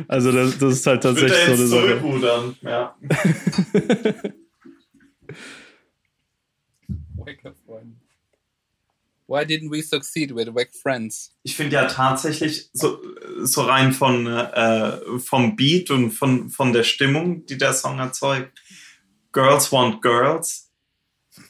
Also 0.09 0.31
also 0.31 0.33
das, 0.33 0.59
das 0.59 0.73
ist 0.75 0.87
halt 0.87 1.03
tatsächlich 1.03 1.39
so 1.39 1.53
eine 1.53 1.67
Sache. 1.67 1.81
zurückrudern? 1.81 2.57
Ja. 2.63 2.97
Wacke 7.17 7.55
Freunde. 7.67 7.97
Why 9.29 9.45
didn't 9.45 9.73
we 9.73 9.83
succeed 9.83 10.33
with 10.35 10.55
Wack 10.55 10.71
Friends? 10.73 11.35
Ich 11.43 11.57
finde 11.57 11.75
ja 11.75 11.87
tatsächlich 11.87 12.71
so, 12.73 13.03
so 13.43 13.63
rein 13.63 13.93
von, 13.93 14.29
äh, 14.29 15.19
vom 15.19 15.57
Beat 15.57 15.91
und 15.91 16.13
von, 16.13 16.49
von 16.49 16.73
der 16.73 16.85
Stimmung, 16.85 17.45
die 17.47 17.59
der 17.59 17.73
Song 17.73 17.99
erzeugt. 17.99 18.57
Girls 19.37 19.71
Want 19.71 20.01
Girls. 20.01 20.71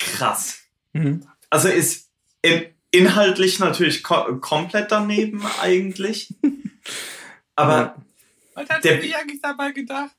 Krass. 0.01 0.59
Mhm. 0.93 1.25
Also 1.51 1.69
ist 1.69 2.11
in, 2.43 2.67
inhaltlich 2.91 3.61
natürlich 3.61 4.03
ko 4.03 4.39
komplett 4.41 4.91
daneben 4.91 5.47
eigentlich. 5.63 6.35
Aber 7.55 7.95
Was 8.55 8.69
hat 8.69 8.83
Der- 8.85 8.97
der 8.99 9.19
eigentlich 9.21 9.41
dabei 9.41 9.71
gedacht? 9.71 10.11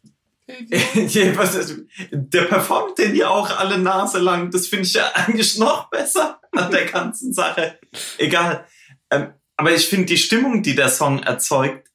der 0.48 2.42
performt 2.44 2.98
den 3.00 3.18
ja 3.18 3.28
auch 3.28 3.60
alle 3.60 3.78
Nase 3.78 4.20
lang. 4.20 4.50
Das 4.50 4.68
finde 4.68 4.86
ich 4.86 4.94
ja 4.94 5.12
eigentlich 5.14 5.58
noch 5.58 5.90
besser 5.90 6.40
an 6.54 6.72
der 6.72 6.86
ganzen 6.86 7.34
Sache. 7.34 7.78
Egal. 8.18 8.66
Ähm, 9.10 9.34
aber 9.58 9.74
ich 9.74 9.88
finde 9.90 10.06
die 10.06 10.18
Stimmung, 10.18 10.64
die 10.64 10.74
der 10.74 10.88
Song 10.88 11.22
erzeugt, 11.22 11.90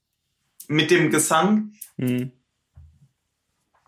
mit 0.68 0.90
dem 0.90 1.10
Gesang, 1.10 1.72
mhm. 1.96 2.32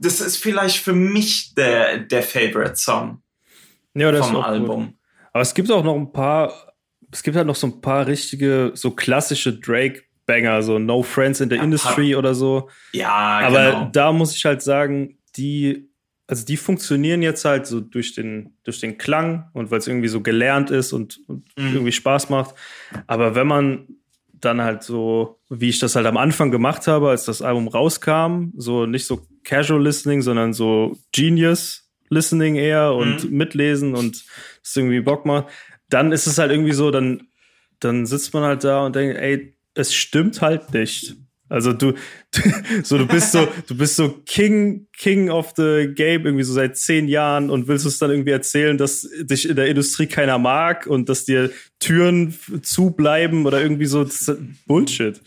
Das 0.04 0.20
ist 0.20 0.36
vielleicht 0.36 0.78
für 0.78 0.92
mich 0.92 1.54
der, 1.54 1.98
der 1.98 2.22
Favorite 2.22 2.76
Song 2.76 3.22
ja, 3.94 4.12
vom 4.22 4.36
Album. 4.36 4.86
Gut. 4.86 4.94
Aber 5.32 5.42
es 5.42 5.54
gibt 5.54 5.70
auch 5.70 5.82
noch 5.82 5.96
ein 5.96 6.12
paar, 6.12 6.52
es 7.10 7.22
gibt 7.22 7.36
halt 7.36 7.46
noch 7.46 7.56
so 7.56 7.66
ein 7.66 7.80
paar 7.80 8.06
richtige, 8.06 8.72
so 8.74 8.90
klassische 8.90 9.58
Drake-Banger, 9.58 10.62
so 10.62 10.78
No 10.78 11.02
Friends 11.02 11.40
in 11.40 11.48
the 11.48 11.56
ja, 11.56 11.62
Industry 11.62 12.14
oder 12.14 12.34
so. 12.34 12.68
Ja, 12.92 13.40
Aber 13.42 13.70
genau. 13.70 13.90
da 13.92 14.12
muss 14.12 14.34
ich 14.34 14.44
halt 14.44 14.62
sagen, 14.62 15.18
die, 15.36 15.90
also 16.26 16.44
die 16.44 16.56
funktionieren 16.56 17.22
jetzt 17.22 17.44
halt 17.44 17.66
so 17.66 17.80
durch 17.80 18.14
den, 18.14 18.56
durch 18.64 18.80
den 18.80 18.98
Klang 18.98 19.50
und 19.52 19.70
weil 19.70 19.78
es 19.78 19.86
irgendwie 19.86 20.08
so 20.08 20.20
gelernt 20.20 20.70
ist 20.70 20.92
und, 20.92 21.20
und 21.26 21.46
mhm. 21.56 21.74
irgendwie 21.74 21.92
Spaß 21.92 22.30
macht. 22.30 22.54
Aber 23.06 23.34
wenn 23.34 23.46
man 23.46 23.88
dann 24.32 24.60
halt 24.60 24.82
so, 24.82 25.40
wie 25.48 25.70
ich 25.70 25.78
das 25.78 25.96
halt 25.96 26.06
am 26.06 26.16
Anfang 26.16 26.50
gemacht 26.50 26.86
habe, 26.86 27.10
als 27.10 27.24
das 27.24 27.42
Album 27.42 27.68
rauskam, 27.68 28.50
so 28.56 28.86
nicht 28.86 29.06
so 29.06 29.26
Casual 29.44 29.82
Listening, 29.82 30.22
sondern 30.22 30.52
so 30.52 30.96
Genius 31.12 31.88
Listening 32.10 32.56
eher 32.56 32.92
und 32.92 33.30
mhm. 33.30 33.36
mitlesen 33.36 33.94
und 33.94 34.24
es 34.62 34.76
irgendwie 34.76 35.00
Bock 35.00 35.26
macht, 35.26 35.46
dann 35.88 36.12
ist 36.12 36.26
es 36.26 36.38
halt 36.38 36.50
irgendwie 36.50 36.72
so, 36.72 36.90
dann, 36.90 37.28
dann 37.80 38.06
sitzt 38.06 38.34
man 38.34 38.42
halt 38.42 38.64
da 38.64 38.86
und 38.86 38.96
denkt, 38.96 39.16
ey, 39.18 39.54
es 39.74 39.94
stimmt 39.94 40.40
halt 40.40 40.72
nicht. 40.72 41.16
Also 41.48 41.72
du, 41.72 41.94
so 42.82 42.98
du 42.98 43.06
bist 43.06 43.32
so, 43.32 43.46
du 43.66 43.76
bist 43.76 43.96
so 43.96 44.08
King, 44.26 44.86
King 44.96 45.30
of 45.30 45.52
the 45.56 45.88
Game 45.94 46.24
irgendwie 46.24 46.44
so 46.44 46.52
seit 46.52 46.76
zehn 46.76 47.06
Jahren 47.06 47.50
und 47.50 47.68
willst 47.68 47.86
es 47.86 47.98
dann 47.98 48.10
irgendwie 48.10 48.30
erzählen, 48.30 48.78
dass 48.78 49.08
dich 49.20 49.48
in 49.48 49.56
der 49.56 49.66
Industrie 49.66 50.06
keiner 50.06 50.38
mag 50.38 50.86
und 50.86 51.08
dass 51.08 51.24
dir 51.24 51.50
Türen 51.78 52.34
zubleiben 52.62 53.46
oder 53.46 53.60
irgendwie 53.60 53.86
so 53.86 54.06
Bullshit. 54.66 55.20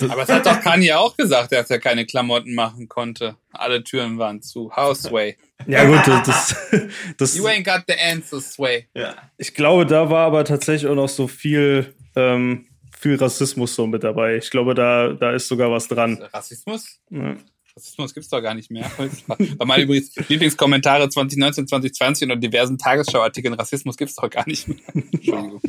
Aber 0.08 0.22
es 0.22 0.28
hat 0.28 0.46
doch 0.46 0.60
Kanye 0.60 0.94
auch 0.94 1.16
gesagt, 1.16 1.52
dass 1.52 1.70
er 1.70 1.78
keine 1.78 2.06
Klamotten 2.06 2.54
machen 2.54 2.88
konnte. 2.88 3.36
Alle 3.52 3.84
Türen 3.84 4.18
waren 4.18 4.42
zu. 4.42 4.70
Houseway. 4.76 5.36
Ja 5.66 5.84
gut, 5.84 6.06
das, 6.26 6.56
das 7.16 7.36
You 7.36 7.46
ain't 7.46 7.64
got 7.64 7.84
the 7.86 7.94
answers, 7.94 8.54
Sway. 8.54 8.88
Ja. 8.94 9.14
Ich 9.38 9.54
glaube, 9.54 9.86
da 9.86 10.10
war 10.10 10.26
aber 10.26 10.44
tatsächlich 10.44 10.90
auch 10.90 10.96
noch 10.96 11.08
so 11.08 11.26
viel 11.28 11.94
ähm, 12.16 12.66
viel 13.04 13.16
Rassismus 13.16 13.74
so 13.74 13.86
mit 13.86 14.02
dabei. 14.02 14.36
Ich 14.36 14.50
glaube, 14.50 14.74
da, 14.74 15.12
da 15.12 15.32
ist 15.32 15.46
sogar 15.46 15.70
was 15.70 15.88
dran. 15.88 16.22
Rassismus? 16.32 17.00
Ja. 17.10 17.36
Rassismus 17.76 18.14
gibt's 18.14 18.30
doch 18.30 18.40
gar 18.40 18.54
nicht 18.54 18.70
mehr. 18.70 18.90
War 19.26 19.66
meine 19.66 19.82
übrigens 19.82 20.14
Lieblingskommentare 20.28 21.08
2019, 21.08 21.66
2020 21.66 22.30
und 22.30 22.40
diversen 22.40 22.78
Tagesschauartikeln. 22.78 23.54
Rassismus 23.54 23.96
gibt's 23.96 24.14
doch 24.14 24.30
gar 24.30 24.48
nicht 24.48 24.68
mehr. 24.68 24.78
Entschuldigung. 24.94 25.60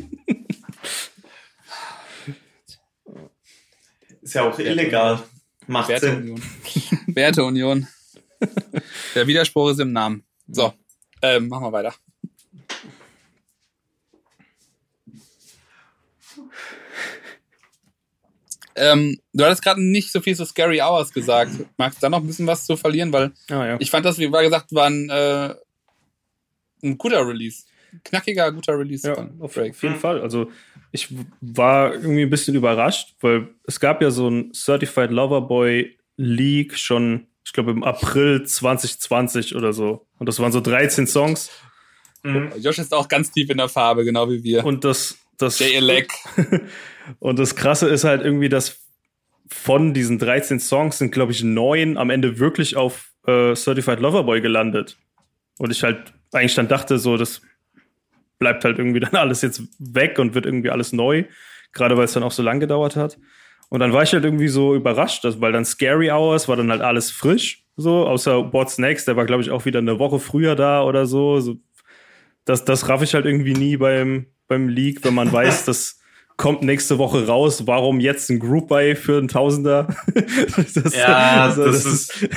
Ist 4.26 4.34
ja 4.34 4.42
auch 4.42 4.58
illegal. 4.58 5.22
Macht 5.68 5.88
Werteunion. 5.88 6.42
Werteunion. 7.06 7.86
Der 9.14 9.24
Widerspruch 9.24 9.70
ist 9.70 9.78
im 9.78 9.92
Namen. 9.92 10.24
So, 10.48 10.74
ähm, 11.22 11.46
machen 11.46 11.62
wir 11.62 11.72
weiter. 11.72 11.94
Ähm, 18.74 19.16
du 19.32 19.44
hattest 19.44 19.62
gerade 19.62 19.80
nicht 19.80 20.10
so 20.10 20.20
viel 20.20 20.34
zu 20.34 20.44
Scary 20.44 20.80
Hours 20.80 21.12
gesagt. 21.12 21.52
Magst 21.76 21.98
du 21.98 22.00
da 22.00 22.10
noch 22.10 22.18
ein 22.18 22.26
bisschen 22.26 22.48
was 22.48 22.66
zu 22.66 22.76
verlieren? 22.76 23.12
Weil 23.12 23.32
ah, 23.50 23.64
ja. 23.64 23.76
ich 23.78 23.92
fand 23.92 24.04
das, 24.04 24.18
wie 24.18 24.32
war 24.32 24.42
gesagt, 24.42 24.74
war 24.74 24.86
ein, 24.86 25.08
äh, 25.08 25.54
ein 26.82 26.98
guter 26.98 27.24
Release. 27.24 27.62
Knackiger, 28.04 28.52
guter 28.52 28.78
Release. 28.78 29.06
Ja, 29.06 29.28
auf 29.40 29.54
Drake. 29.54 29.74
jeden 29.80 29.94
mhm. 29.94 30.00
Fall. 30.00 30.20
Also 30.20 30.50
ich 30.92 31.08
war 31.40 31.94
irgendwie 31.94 32.22
ein 32.22 32.30
bisschen 32.30 32.54
überrascht, 32.54 33.14
weil 33.20 33.48
es 33.64 33.80
gab 33.80 34.02
ja 34.02 34.10
so 34.10 34.28
ein 34.28 34.52
Certified 34.52 35.10
Lover 35.10 35.42
Boy 35.42 35.98
Leak 36.16 36.78
schon, 36.78 37.26
ich 37.44 37.52
glaube 37.52 37.70
im 37.70 37.84
April 37.84 38.44
2020 38.44 39.54
oder 39.54 39.72
so. 39.72 40.06
Und 40.18 40.28
das 40.28 40.38
waren 40.40 40.52
so 40.52 40.60
13 40.60 41.06
Songs. 41.06 41.50
Mhm. 42.22 42.52
Josh 42.58 42.78
ist 42.78 42.94
auch 42.94 43.08
ganz 43.08 43.30
tief 43.30 43.50
in 43.50 43.58
der 43.58 43.68
Farbe, 43.68 44.04
genau 44.04 44.28
wie 44.30 44.42
wir. 44.42 44.64
Und 44.64 44.84
das, 44.84 45.18
das. 45.38 45.62
Und 47.20 47.38
das 47.38 47.54
Krasse 47.54 47.88
ist 47.88 48.02
halt 48.02 48.22
irgendwie, 48.24 48.48
dass 48.48 48.80
von 49.48 49.94
diesen 49.94 50.18
13 50.18 50.58
Songs 50.58 50.98
sind, 50.98 51.12
glaube 51.12 51.32
ich, 51.32 51.44
neun 51.44 51.98
am 51.98 52.10
Ende 52.10 52.38
wirklich 52.38 52.76
auf 52.76 53.12
äh, 53.26 53.54
Certified 53.54 54.00
Loverboy 54.00 54.40
gelandet. 54.40 54.96
Und 55.58 55.70
ich 55.70 55.82
halt 55.82 56.12
eigentlich 56.32 56.54
dann 56.54 56.68
dachte, 56.68 56.98
so, 56.98 57.16
das 57.16 57.42
bleibt 58.38 58.64
halt 58.64 58.78
irgendwie 58.78 59.00
dann 59.00 59.14
alles 59.14 59.42
jetzt 59.42 59.62
weg 59.78 60.18
und 60.18 60.34
wird 60.34 60.46
irgendwie 60.46 60.70
alles 60.70 60.92
neu. 60.92 61.24
Gerade 61.72 61.96
weil 61.96 62.04
es 62.04 62.12
dann 62.12 62.22
auch 62.22 62.32
so 62.32 62.42
lang 62.42 62.60
gedauert 62.60 62.96
hat. 62.96 63.18
Und 63.68 63.80
dann 63.80 63.92
war 63.92 64.02
ich 64.02 64.12
halt 64.12 64.24
irgendwie 64.24 64.48
so 64.48 64.74
überrascht, 64.74 65.24
dass, 65.24 65.40
weil 65.40 65.52
dann 65.52 65.64
Scary 65.64 66.10
Hours 66.10 66.48
war 66.48 66.56
dann 66.56 66.70
halt 66.70 66.82
alles 66.82 67.10
frisch, 67.10 67.64
so, 67.76 68.06
außer 68.06 68.52
What's 68.52 68.78
Next, 68.78 69.06
der 69.06 69.16
war, 69.16 69.26
glaube 69.26 69.42
ich, 69.42 69.50
auch 69.50 69.64
wieder 69.64 69.80
eine 69.80 69.98
Woche 69.98 70.18
früher 70.18 70.54
da 70.54 70.82
oder 70.82 71.06
so. 71.06 71.40
so 71.40 71.56
das, 72.44 72.64
das 72.64 72.88
raff 72.88 73.02
ich 73.02 73.14
halt 73.14 73.26
irgendwie 73.26 73.52
nie 73.52 73.76
beim, 73.76 74.26
beim 74.48 74.68
Leak, 74.68 75.04
wenn 75.04 75.14
man 75.14 75.30
weiß, 75.30 75.64
dass 75.66 76.00
kommt 76.36 76.62
nächste 76.62 76.98
Woche 76.98 77.26
raus, 77.26 77.66
warum 77.66 77.98
jetzt 77.98 78.30
ein 78.30 78.38
Group 78.38 78.68
Buy 78.68 78.94
für 78.94 79.18
einen 79.18 79.28
Tausender? 79.28 79.88
das, 80.74 80.94
ja, 80.94 81.44
also, 81.44 81.64
das, 81.64 81.84
das, 81.84 81.92
ist, 81.92 82.28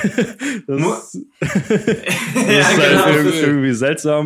das, 0.66 0.66
das 0.66 1.18
ja, 2.34 2.60
ist 2.60 2.78
halt 2.78 3.24
genau. 3.24 3.36
irgendwie 3.36 3.72
seltsam. 3.74 4.24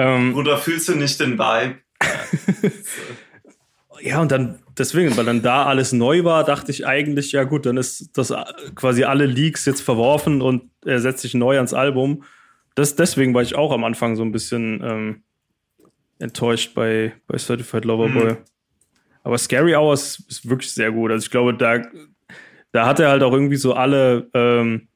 Ähm, 0.00 0.34
Oder 0.34 0.56
fühlst 0.56 0.88
du 0.88 0.94
nicht 0.94 1.20
den 1.20 1.38
Vibe? 1.38 1.76
ja, 4.00 4.20
und 4.20 4.32
dann 4.32 4.58
deswegen, 4.78 5.14
weil 5.16 5.26
dann 5.26 5.42
da 5.42 5.66
alles 5.66 5.92
neu 5.92 6.24
war, 6.24 6.44
dachte 6.44 6.70
ich 6.70 6.86
eigentlich, 6.86 7.32
ja 7.32 7.44
gut, 7.44 7.66
dann 7.66 7.76
ist 7.76 8.16
das 8.16 8.32
quasi 8.74 9.04
alle 9.04 9.26
Leaks 9.26 9.66
jetzt 9.66 9.82
verworfen 9.82 10.40
und 10.40 10.70
er 10.86 11.00
setzt 11.00 11.20
sich 11.20 11.34
neu 11.34 11.56
ans 11.56 11.74
Album. 11.74 12.24
Das, 12.74 12.96
deswegen 12.96 13.34
war 13.34 13.42
ich 13.42 13.56
auch 13.56 13.72
am 13.72 13.84
Anfang 13.84 14.16
so 14.16 14.22
ein 14.22 14.32
bisschen 14.32 14.80
ähm, 14.82 15.22
enttäuscht 16.18 16.74
bei, 16.74 17.12
bei 17.26 17.36
Certified 17.36 17.84
Lover 17.84 18.08
Boy. 18.08 18.32
Mhm. 18.32 18.38
Aber 19.22 19.36
Scary 19.36 19.74
Hours 19.74 20.24
ist 20.28 20.48
wirklich 20.48 20.72
sehr 20.72 20.92
gut. 20.92 21.10
Also 21.10 21.24
ich 21.24 21.30
glaube, 21.30 21.52
da, 21.52 21.82
da 22.72 22.86
hat 22.86 23.00
er 23.00 23.10
halt 23.10 23.22
auch 23.22 23.34
irgendwie 23.34 23.56
so 23.56 23.74
alle, 23.74 24.30
ähm, 24.32 24.88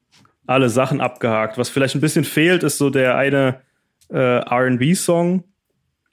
alle 0.47 0.69
Sachen 0.69 0.99
abgehakt. 0.99 1.59
Was 1.59 1.69
vielleicht 1.69 1.93
ein 1.93 2.01
bisschen 2.01 2.23
fehlt, 2.23 2.63
ist 2.63 2.79
so 2.79 2.89
der 2.89 3.17
eine 3.17 3.61
äh, 4.09 4.17
RB-Song. 4.17 5.43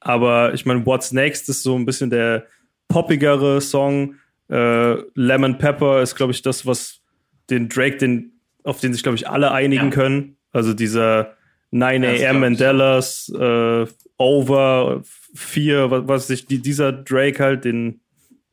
Aber 0.01 0.53
ich 0.55 0.67
meine, 0.67 0.85
What's 0.85 1.13
Next 1.13 1.49
ist 1.49 1.63
so 1.63 1.77
ein 1.77 1.85
bisschen 1.85 2.11
der 2.11 2.47
poppigere 2.89 3.61
Song. 3.61 4.17
Äh, 4.49 4.97
Lemon 5.15 5.59
Pepper 5.59 6.03
ist, 6.03 6.15
glaube 6.15 6.33
ich, 6.33 6.43
das, 6.43 6.67
was 6.67 7.01
den 7.51 7.69
Drake, 7.69 7.97
den, 7.97 8.41
auf 8.65 8.81
den 8.81 8.93
sich, 8.93 9.03
glaube 9.03 9.17
ich, 9.17 9.29
alle 9.29 9.53
einigen 9.53 9.87
ja. 9.87 9.91
können. 9.91 10.37
Also 10.53 10.75
dieser 10.75 11.37
9 11.71 12.05
a.m. 12.05 12.41
Mandelas, 12.41 13.33
äh, 13.35 13.87
Over, 14.19 15.03
4, 15.35 15.91
was, 15.91 16.09
was 16.09 16.27
sich 16.27 16.47
die, 16.47 16.59
dieser 16.59 16.93
Drake 16.93 17.43
halt, 17.43 17.65
den 17.65 18.01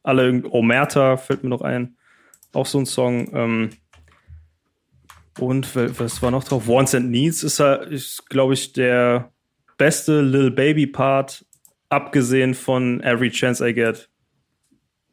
alle, 0.03 0.41
Omerta 0.49 1.17
fällt 1.17 1.43
mir 1.43 1.49
noch 1.49 1.61
ein, 1.61 1.97
auch 2.53 2.65
so 2.65 2.79
ein 2.79 2.85
Song. 2.85 3.29
Ähm, 3.33 3.69
und 5.41 5.75
was 5.75 6.21
war 6.21 6.31
noch 6.31 6.43
drauf? 6.43 6.67
Wants 6.67 6.95
and 6.95 7.09
Needs 7.09 7.43
ist, 7.43 7.59
ist 7.59 8.29
glaube 8.29 8.53
ich, 8.53 8.73
der 8.73 9.31
beste 9.77 10.21
Little 10.21 10.51
Baby 10.51 10.87
Part, 10.87 11.45
abgesehen 11.89 12.53
von 12.53 13.01
Every 13.01 13.29
Chance 13.29 13.67
I 13.67 13.73
Get. 13.73 14.09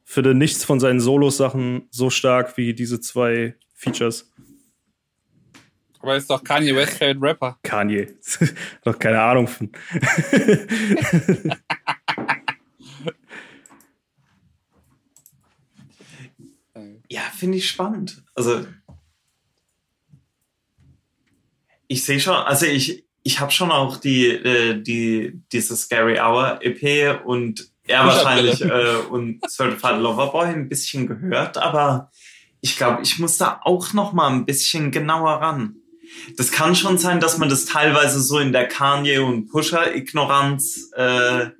Finde 0.04 0.34
nichts 0.34 0.64
von 0.64 0.78
seinen 0.78 1.00
Solo-Sachen 1.00 1.88
so 1.90 2.10
stark 2.10 2.56
wie 2.56 2.74
diese 2.74 3.00
zwei 3.00 3.56
Features. 3.74 4.32
Aber 6.00 6.16
ist 6.16 6.30
doch 6.30 6.44
Kanye 6.44 6.74
West 6.76 6.98
Favorite 6.98 7.20
Rapper. 7.20 7.58
Kanye. 7.62 8.14
doch 8.84 8.98
keine 8.98 9.20
Ahnung 9.20 9.48
von. 9.48 9.72
Ja, 17.08 17.22
finde 17.34 17.58
ich 17.58 17.68
spannend. 17.68 18.24
Also 18.34 18.66
ich 21.88 22.04
sehe 22.04 22.20
schon, 22.20 22.34
also 22.34 22.66
ich, 22.66 23.04
ich 23.22 23.40
habe 23.40 23.52
schon 23.52 23.70
auch 23.70 23.96
die, 23.96 24.26
äh, 24.26 24.80
die, 24.80 25.40
diese 25.52 25.76
Scary 25.76 26.18
Hour 26.20 26.60
EP 26.62 27.24
und 27.24 27.68
er 27.86 28.06
wahrscheinlich 28.06 28.60
äh, 28.62 28.96
und 29.10 29.40
Certified 29.48 30.00
Lover 30.00 30.32
Boy 30.32 30.46
ein 30.48 30.68
bisschen 30.68 31.06
gehört, 31.06 31.58
aber 31.58 32.10
ich 32.60 32.76
glaube, 32.76 33.02
ich 33.02 33.18
muss 33.18 33.38
da 33.38 33.60
auch 33.62 33.92
noch 33.92 34.12
mal 34.12 34.28
ein 34.28 34.46
bisschen 34.46 34.90
genauer 34.90 35.34
ran. 35.34 35.76
Das 36.36 36.50
kann 36.50 36.74
schon 36.74 36.98
sein, 36.98 37.20
dass 37.20 37.38
man 37.38 37.48
das 37.48 37.64
teilweise 37.64 38.20
so 38.20 38.38
in 38.38 38.52
der 38.52 38.68
Kanye 38.68 39.18
und 39.18 39.48
Pusher 39.48 39.94
Ignoranz 39.94 40.90
äh, 40.96 41.50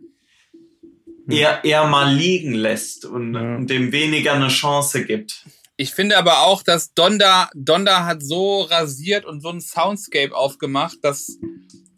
eher, 1.29 1.65
eher 1.65 1.87
mal 1.87 2.13
liegen 2.13 2.55
lässt 2.55 3.05
und, 3.05 3.35
ja. 3.35 3.57
und 3.57 3.69
dem 3.69 3.93
weniger 3.93 4.35
eine 4.35 4.49
Chance 4.49 5.05
gibt. 5.05 5.45
Ich 5.79 5.93
finde 5.93 6.17
aber 6.17 6.41
auch, 6.47 6.63
dass 6.63 6.95
Donda, 6.95 7.51
Donda 7.55 8.07
hat 8.07 8.23
so 8.23 8.63
rasiert 8.63 9.27
und 9.27 9.41
so 9.43 9.51
ein 9.51 9.61
Soundscape 9.61 10.35
aufgemacht, 10.35 10.99
dass 11.03 11.39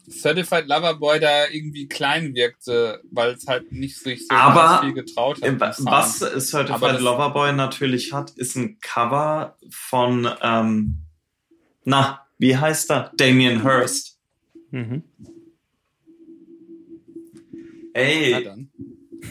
Certified 0.09 0.67
Loverboy 0.67 1.19
da 1.19 1.47
irgendwie 1.51 1.87
klein 1.87 2.33
wirkte, 2.35 3.01
weil 3.11 3.31
es 3.33 3.47
halt 3.47 3.71
nicht 3.71 3.97
sich 3.99 4.21
so 4.27 4.35
Aber, 4.35 4.81
viel 4.83 4.93
getraut 4.93 5.41
hat. 5.41 5.59
Was 5.85 6.17
Certified 6.19 6.99
Loverboy 6.99 7.53
natürlich 7.53 8.11
hat, 8.11 8.31
ist 8.31 8.55
ein 8.55 8.79
Cover 8.81 9.55
von, 9.69 10.27
ähm, 10.41 11.05
na, 11.85 12.25
wie 12.37 12.57
heißt 12.57 12.89
er? 12.91 13.11
Damien 13.17 13.61
Hirst. 13.61 14.17
Mhm. 14.71 15.03
Na 17.93 17.99
Ey, 18.01 18.43
dann. 18.43 18.71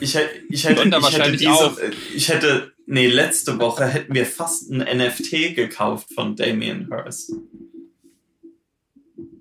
ich, 0.01 0.15
hätte- 0.15 0.31
ich 0.49 0.65
hätte, 0.65 0.83
ich 0.83 0.89
hätte 0.89 1.03
wahrscheinlich 1.03 1.39
diese, 1.41 1.51
auch. 1.53 1.79
ich 2.15 2.29
hätte, 2.29 2.73
nee, 2.89 3.07
letzte 3.07 3.59
Woche 3.59 3.87
hätten 3.87 4.15
wir 4.15 4.27
fast 4.27 4.71
ein 4.71 4.79
NFT 4.79 5.55
gekauft 5.55 6.13
von 6.15 6.35
Damien 6.37 6.89
Hirst. 6.91 7.33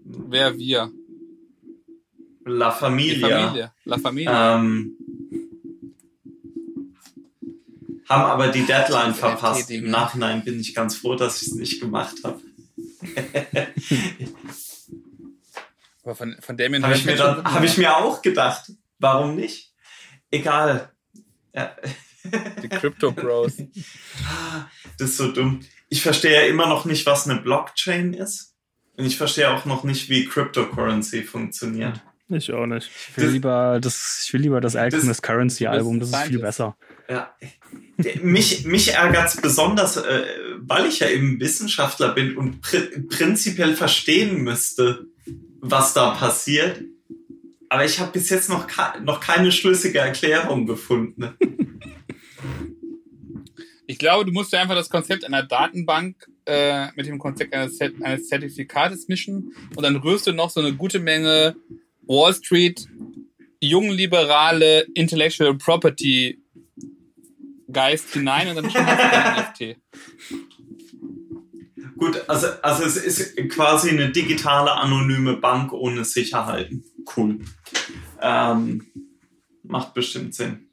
Wer 0.03 0.57
wir? 0.57 0.91
La 2.45 2.71
Familia. 2.71 3.27
Familie. 3.27 3.73
La 3.85 3.97
Familie. 3.97 4.31
Ähm, 4.31 4.97
haben 8.07 8.23
aber 8.23 8.47
die 8.49 8.65
Deadline 8.65 9.13
verpasst. 9.13 9.69
Im 9.71 9.85
ne? 9.85 9.91
Nachhinein 9.91 10.43
bin 10.43 10.59
ich 10.59 10.73
ganz 10.73 10.95
froh, 10.95 11.15
dass 11.15 11.41
ich 11.41 11.49
es 11.49 11.55
nicht 11.55 11.81
gemacht 11.81 12.15
habe. 12.23 12.41
Aber 16.03 16.15
von, 16.15 16.37
von 16.39 16.55
Damien 16.55 16.83
Habe 16.83 16.95
ich, 16.95 17.03
mir 17.03 17.17
dann- 17.17 17.43
hab 17.43 17.63
ich 17.65 17.77
mir 17.77 17.97
auch 17.97 18.21
gedacht. 18.21 18.71
Warum 18.97 19.35
nicht? 19.35 19.73
Egal. 20.31 20.93
Ja. 21.53 21.75
Die 22.63 22.69
Crypto 22.69 23.11
Bros. 23.11 23.53
Das 24.97 25.09
ist 25.09 25.17
so 25.17 25.31
dumm. 25.31 25.61
Ich 25.89 26.01
verstehe 26.01 26.33
ja 26.33 26.47
immer 26.47 26.67
noch 26.67 26.85
nicht, 26.85 27.05
was 27.05 27.27
eine 27.27 27.39
Blockchain 27.39 28.13
ist. 28.13 28.55
Und 28.97 29.05
ich 29.05 29.17
verstehe 29.17 29.51
auch 29.51 29.65
noch 29.65 29.83
nicht, 29.83 30.09
wie 30.09 30.25
Cryptocurrency 30.25 31.23
funktioniert. 31.23 32.01
Ich 32.29 32.51
auch 32.51 32.65
nicht. 32.65 32.89
Ich 33.11 33.17
will 33.17 33.29
lieber 33.29 33.79
das, 33.79 34.23
ich 34.25 34.33
will 34.33 34.41
lieber 34.41 34.59
das 34.59 34.75
Alchemist 34.75 35.23
Currency 35.23 35.67
Album, 35.67 35.99
das 35.99 36.09
ist 36.09 36.23
viel 36.23 36.39
besser. 36.39 36.75
Ja. 37.09 37.33
Mich, 38.21 38.65
mich 38.65 38.93
ärgert 38.93 39.29
es 39.29 39.37
besonders, 39.37 39.95
äh, 39.95 40.25
weil 40.59 40.87
ich 40.87 40.99
ja 40.99 41.07
eben 41.07 41.39
Wissenschaftler 41.39 42.13
bin 42.13 42.35
und 42.35 42.61
pr 42.61 42.81
prinzipiell 43.09 43.75
verstehen 43.75 44.43
müsste, 44.43 45.05
was 45.61 45.93
da 45.93 46.11
passiert. 46.11 46.83
Aber 47.69 47.85
ich 47.85 47.99
habe 47.99 48.11
bis 48.11 48.29
jetzt 48.29 48.49
noch, 48.49 48.67
ke 48.67 49.01
noch 49.03 49.21
keine 49.21 49.51
schlüssige 49.51 49.99
Erklärung 49.99 50.65
gefunden. 50.65 51.33
Ich 53.87 53.97
glaube, 53.97 54.25
du 54.25 54.31
musst 54.31 54.53
einfach 54.53 54.75
das 54.75 54.89
Konzept 54.89 55.23
einer 55.23 55.43
Datenbank 55.43 56.15
äh, 56.45 56.87
mit 56.95 57.05
dem 57.05 57.17
Konzept 57.19 57.53
eines, 57.53 57.79
Zert- 57.79 58.01
eines 58.03 58.27
Zertifikates 58.27 59.07
mischen 59.07 59.53
und 59.75 59.81
dann 59.81 59.95
rührst 59.95 60.27
du 60.27 60.33
noch 60.33 60.49
so 60.49 60.59
eine 60.59 60.73
gute 60.75 60.99
Menge 60.99 61.55
Wall 62.05 62.33
Street, 62.33 62.87
jungliberale 63.61 64.81
Intellectual 64.93 65.55
Property 65.57 66.41
Geist 67.71 68.13
hinein 68.13 68.49
und 68.49 68.55
dann 68.55 68.71
schon 68.71 68.85
du 68.85 68.95
dein 68.95 69.45
NFT. 69.51 69.77
Gut, 71.97 72.29
also, 72.29 72.47
also 72.61 72.83
es 72.83 72.97
ist 72.97 73.35
quasi 73.49 73.89
eine 73.89 74.11
digitale 74.11 74.71
anonyme 74.71 75.37
Bank 75.37 75.73
ohne 75.73 76.05
Sicherheiten. 76.05 76.83
Cool. 77.15 77.39
Ähm, 78.21 78.85
macht 79.63 79.93
bestimmt 79.93 80.35
Sinn. 80.35 80.66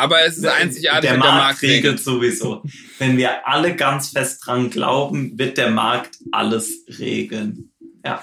Aber 0.00 0.22
es 0.24 0.38
ist 0.38 0.46
einzigartig 0.46 1.10
der 1.10 1.18
mit 1.18 1.24
der 1.24 1.32
Markt 1.32 1.44
Markt 1.44 1.62
regelt 1.62 2.00
sowieso. 2.00 2.62
Wenn 2.98 3.18
wir 3.18 3.46
alle 3.46 3.76
ganz 3.76 4.08
fest 4.08 4.46
dran 4.46 4.70
glauben, 4.70 5.38
wird 5.38 5.58
der 5.58 5.70
Markt 5.70 6.16
alles 6.32 6.86
regeln. 6.98 7.70
Ja. 8.02 8.22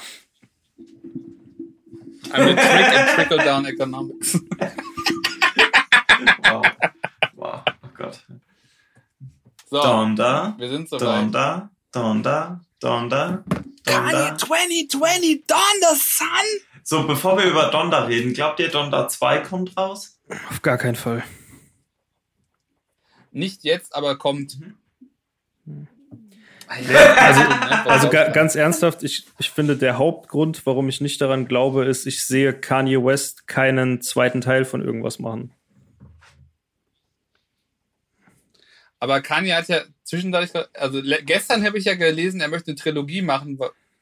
I'm 2.32 2.42
a 2.42 2.56
trick 2.56 2.98
and 2.98 3.10
trickle 3.16 3.38
down 3.38 3.66
economics. 3.66 4.40
Wow. 6.44 6.64
wow. 7.36 7.64
Oh 7.84 7.90
Gott. 7.96 8.20
So, 9.70 9.82
Donda, 9.82 10.56
wir 10.58 10.70
sind 10.70 10.90
soweit. 10.90 11.02
Donda, 11.02 11.70
Donda, 11.92 12.62
Donda, 12.80 13.44
Donda. 13.86 14.38
2020, 14.38 15.44
Donda, 15.46 15.96
son! 15.96 16.28
So, 16.84 17.04
bevor 17.06 17.38
wir 17.38 17.46
über 17.46 17.70
Donda 17.70 18.06
reden, 18.06 18.34
glaubt 18.34 18.60
ihr, 18.62 18.70
Donda 18.70 19.08
2 19.08 19.40
kommt 19.42 19.78
raus? 19.78 20.20
Auf 20.50 20.62
gar 20.62 20.78
keinen 20.78 20.96
Fall. 20.96 21.24
Nicht 23.38 23.64
jetzt, 23.64 23.96
aber 23.96 24.18
kommt. 24.18 24.58
Also, 26.70 26.92
also 26.94 27.90
Also 27.90 28.10
ga, 28.10 28.28
ganz 28.32 28.56
ernsthaft, 28.56 29.02
ich, 29.02 29.26
ich 29.40 29.52
finde, 29.52 29.78
der 29.78 29.98
Hauptgrund, 29.98 30.66
warum 30.66 30.90
ich 30.90 31.00
nicht 31.00 31.22
daran 31.22 31.48
glaube, 31.48 31.86
ist, 31.86 32.06
ich 32.06 32.26
sehe 32.26 32.52
Kanye 32.52 32.98
West 33.02 33.48
keinen 33.48 34.02
zweiten 34.02 34.42
Teil 34.42 34.66
von 34.66 34.82
irgendwas 34.84 35.18
machen. 35.18 35.54
Aber 39.00 39.22
Kanye 39.22 39.54
hat 39.54 39.70
ja 39.70 39.82
zwischendurch, 40.04 40.50
also 40.74 41.02
gestern 41.24 41.64
habe 41.66 41.78
ich 41.78 41.86
ja 41.86 41.96
gelesen, 41.96 42.42
er 42.42 42.50
möchte 42.50 42.72
eine 42.72 42.76
Trilogie 42.76 43.22
machen. 43.22 43.58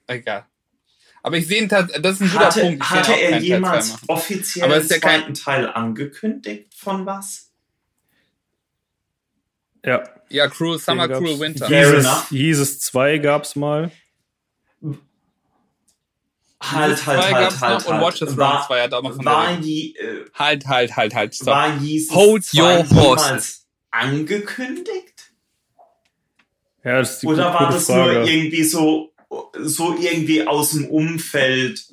Egal. 0.07 0.45
Aber 1.22 1.38
ich 1.38 1.47
sehe 1.47 1.61
ihn 1.61 1.67
das 1.67 1.85
ist 1.91 2.22
ein 2.22 2.30
guter 2.31 2.45
Hatte, 2.47 2.61
Punkt. 2.61 2.83
Ich 2.83 2.89
hatte 2.89 3.14
er 3.14 3.38
jemals 3.38 3.97
offiziell 4.07 4.72
einen 4.72 4.88
ja 4.88 4.97
kein- 4.97 5.19
zweiten 5.22 5.33
Teil 5.35 5.69
angekündigt 5.69 6.73
von 6.75 7.05
was? 7.05 7.44
Ja. 9.85 10.03
Ja, 10.30 10.47
Cruel 10.47 10.80
Summer, 10.80 11.07
den 11.07 11.17
Cruel. 11.23 11.39
Winter. 11.39 11.69
Jesus. 11.69 12.30
Jesus 12.31 12.80
2 12.80 13.19
gab's 13.19 13.55
mal. 13.55 13.91
Halt, 16.61 17.05
halt, 17.05 17.22
halt, 17.22 17.31
gab's 17.31 17.61
halt, 17.61 17.85
und 17.85 17.93
halt. 17.93 18.03
Watch 18.05 18.22
Us 18.23 18.30
Run 18.31 18.38
War, 18.38 18.65
2 18.67 18.81
hat 18.81 18.93
auch 18.93 19.01
mal 19.03 19.14
von 19.14 19.25
war, 19.25 19.47
der 19.47 19.59
je, 19.59 19.91
äh, 19.97 20.25
Halt, 20.33 20.65
halt, 20.65 20.95
halt, 20.95 21.14
halt, 21.14 21.35
stopp. 21.35 21.47
war 21.47 21.77
Jesus 21.77 22.15
Hold 22.15 22.43
2 22.45 22.61
your 22.80 22.89
horses. 22.89 23.65
angekündigt? 23.91 25.31
Ja, 26.83 26.99
das 26.99 27.14
ist 27.15 27.23
die 27.23 27.27
Oder 27.27 27.51
gute 27.51 27.53
war 27.59 27.72
das 27.72 27.85
Frage. 27.85 28.14
nur 28.19 28.27
irgendwie 28.27 28.64
so, 28.64 29.14
so 29.59 29.95
irgendwie 29.99 30.47
aus 30.47 30.72
dem 30.72 30.88
Umfeld, 30.89 31.83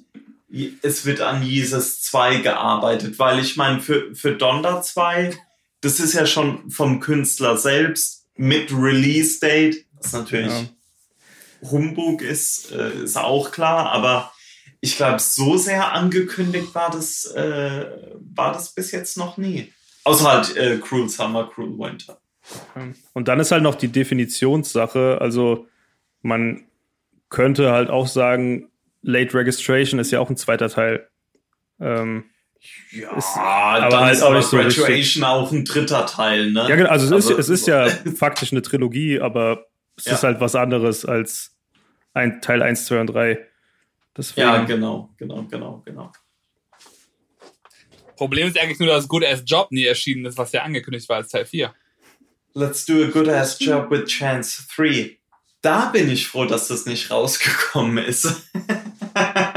es 0.83 1.05
wird 1.05 1.21
an 1.21 1.43
Jesus 1.43 2.01
2 2.03 2.37
gearbeitet? 2.37 3.19
Weil 3.19 3.41
ich 3.41 3.57
meine, 3.57 3.81
für, 3.81 4.15
für 4.15 4.33
Donda 4.37 4.81
2, 4.81 5.37
das 5.83 6.01
ist 6.01 6.15
ja 6.15 6.27
schon 6.27 6.71
vom 6.71 7.01
Künstler 7.01 7.59
selbst 7.59 8.27
mit 8.37 8.73
Release 8.73 9.39
Date, 9.41 9.85
was 10.01 10.13
natürlich 10.13 10.53
Ja. 10.53 11.71
Humbug 11.71 12.23
ist, 12.23 12.73
äh, 12.73 13.05
ist 13.05 13.17
auch 13.17 13.53
klar, 13.53 13.91
aber 13.91 14.33
ich 14.81 14.97
glaube, 14.97 15.21
so 15.21 15.57
sehr 15.57 15.93
angekündigt 15.93 16.75
war 16.75 16.91
das, 16.91 17.25
äh, 17.27 17.87
war 18.35 18.53
das 18.53 18.75
bis 18.75 18.91
jetzt 18.91 19.17
noch 19.17 19.37
nie. 19.37 19.73
Außer 20.05 20.25
halt 20.25 20.57
äh, 20.57 20.79
Cruel 20.79 21.09
Summer, 21.09 21.49
Cruel 21.49 21.79
Winter. 21.79 22.19
Und 23.13 23.29
dann 23.29 23.39
ist 23.39 23.53
halt 23.53 23.63
noch 23.63 23.77
die 23.77 23.89
Definitionssache. 23.89 25.19
Also 25.21 25.69
man 26.23 26.65
könnte 27.29 27.71
halt 27.71 27.91
auch 27.91 28.09
sagen, 28.09 28.69
Late 29.03 29.35
Registration 29.35 30.01
ist 30.01 30.11
ja 30.11 30.19
auch 30.19 30.31
ein 30.31 30.37
zweiter 30.37 30.69
Teil. 30.69 31.09
Ähm, 31.81 32.25
Ja, 32.93 33.17
Ist- 33.17 33.37
aber 33.37 34.01
halt 34.01 34.15
ist 34.15 34.23
auch 34.23 34.27
aber 34.29 34.37
nicht 34.39 34.49
so 34.49 34.57
richtig. 34.57 34.77
Graduation 34.85 35.25
auch 35.25 35.51
ein 35.53 35.65
dritter 35.65 36.07
Teil, 36.07 36.53
ne? 36.53 36.67
ja, 36.69 36.77
genau, 36.77 36.91
also 36.91 37.07
es, 37.07 37.13
Also, 37.13 37.33
ist, 37.35 37.49
es 37.51 37.61
ist 37.61 37.67
ja 37.67 37.89
faktisch 38.17 38.53
eine 38.53 38.63
Trilogie, 38.63 39.21
aber 39.21 39.67
es 39.97 40.05
Ja. 40.05 40.15
ist 40.15 40.23
halt 40.23 40.41
was 40.41 40.55
anderes 40.55 41.05
als 41.05 41.57
ein 42.15 42.41
Teil 42.41 42.63
1, 42.63 42.87
2 42.87 43.01
und 43.01 43.07
3. 43.09 43.47
Deswegen, 44.17 44.47
Ja, 44.47 44.63
genau, 44.65 45.11
genau, 45.17 45.43
genau, 45.51 45.83
genau. 45.85 46.13
Problem 48.17 48.47
ist 48.49 48.59
eigentlich 48.61 48.79
nur, 48.79 48.89
dass 48.89 49.09
Good 49.09 49.25
As 49.25 49.43
Job 49.45 49.73
nie 49.73 49.85
erschienen 49.85 50.27
ist, 50.27 50.39
was 50.39 50.53
ja 50.53 50.63
angekündigt 50.63 51.09
war 51.09 51.17
als 51.17 51.29
Teil 51.31 51.47
4. 51.47 51.75
Let's 52.55 52.85
do 52.85 53.03
a 53.03 53.07
good 53.07 53.29
ass 53.29 53.59
job 53.59 53.91
with 53.91 54.05
Chance 54.05 54.65
3. 54.77 55.17
Da 55.63 55.87
bin 55.87 56.11
ich 56.11 56.27
froh, 56.29 56.45
dass 56.45 56.69
das 56.69 56.85
nicht 56.87 57.11
rausgekommen 57.11 58.05
ist. 58.05 58.29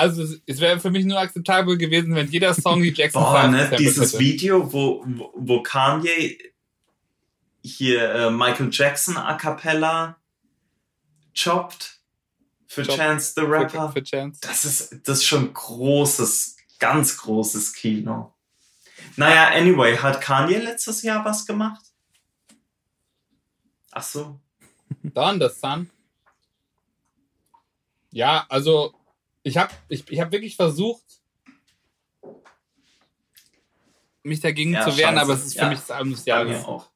Also 0.00 0.22
es, 0.46 0.60
wäre 0.60 0.80
für 0.80 0.90
mich 0.90 1.04
nur 1.04 1.18
akzeptabel 1.18 1.76
gewesen, 1.76 2.14
wenn 2.14 2.30
jeder 2.30 2.54
Song 2.54 2.82
die 2.82 2.90
Jackson 2.90 3.22
Boah, 3.22 3.42
5 3.42 3.52
ne, 3.52 3.76
dieses 3.76 4.14
hätte. 4.14 4.18
Video, 4.18 4.72
wo, 4.72 5.04
wo, 5.34 5.62
Kanye 5.62 6.38
hier 7.62 8.14
äh, 8.14 8.30
Michael 8.30 8.70
Jackson 8.72 9.18
a 9.18 9.34
cappella 9.34 10.16
choppt 11.34 12.00
für 12.66 12.82
Choppt. 12.82 12.96
Chance 12.96 13.32
the 13.36 13.42
für, 13.42 13.50
Rapper. 13.50 13.92
für 13.92 14.02
Chance. 14.02 14.40
Das 14.40 14.64
ist, 14.64 15.06
das 15.06 15.18
ist 15.18 15.26
schon 15.26 15.52
großes, 15.52 16.56
ganz 16.78 17.18
großes 17.18 17.74
Kino. 17.74 18.34
Naja, 19.16 19.48
anyway, 19.48 19.98
hat 19.98 20.22
Kanye 20.22 20.56
letztes 20.56 21.02
Jahr 21.02 21.22
was 21.26 21.44
gemacht? 21.44 21.84
Ach 23.90 24.02
so. 24.02 24.40
Dann 25.02 25.38
das 25.38 25.60
Sun. 25.60 25.90
Ja, 28.12 28.46
also 28.48 28.94
ich 29.42 29.56
habe 29.56 29.72
ich, 29.88 30.04
ich 30.10 30.20
hab 30.20 30.32
wirklich 30.32 30.56
versucht, 30.56 31.04
mich 34.22 34.40
dagegen 34.40 34.74
Ja, 34.74 34.82
zu 34.82 34.96
wehren, 34.96 35.14
scheiße. 35.14 35.20
aber 35.22 35.34
es 35.34 35.46
ist 35.46 35.52
für 35.54 35.60
Ja. 35.60 35.68
mich 35.70 35.78
das 35.78 35.90
Album 35.90 36.12
des 36.12 36.24
Jahres. 36.26 36.64
auch. 36.64 36.90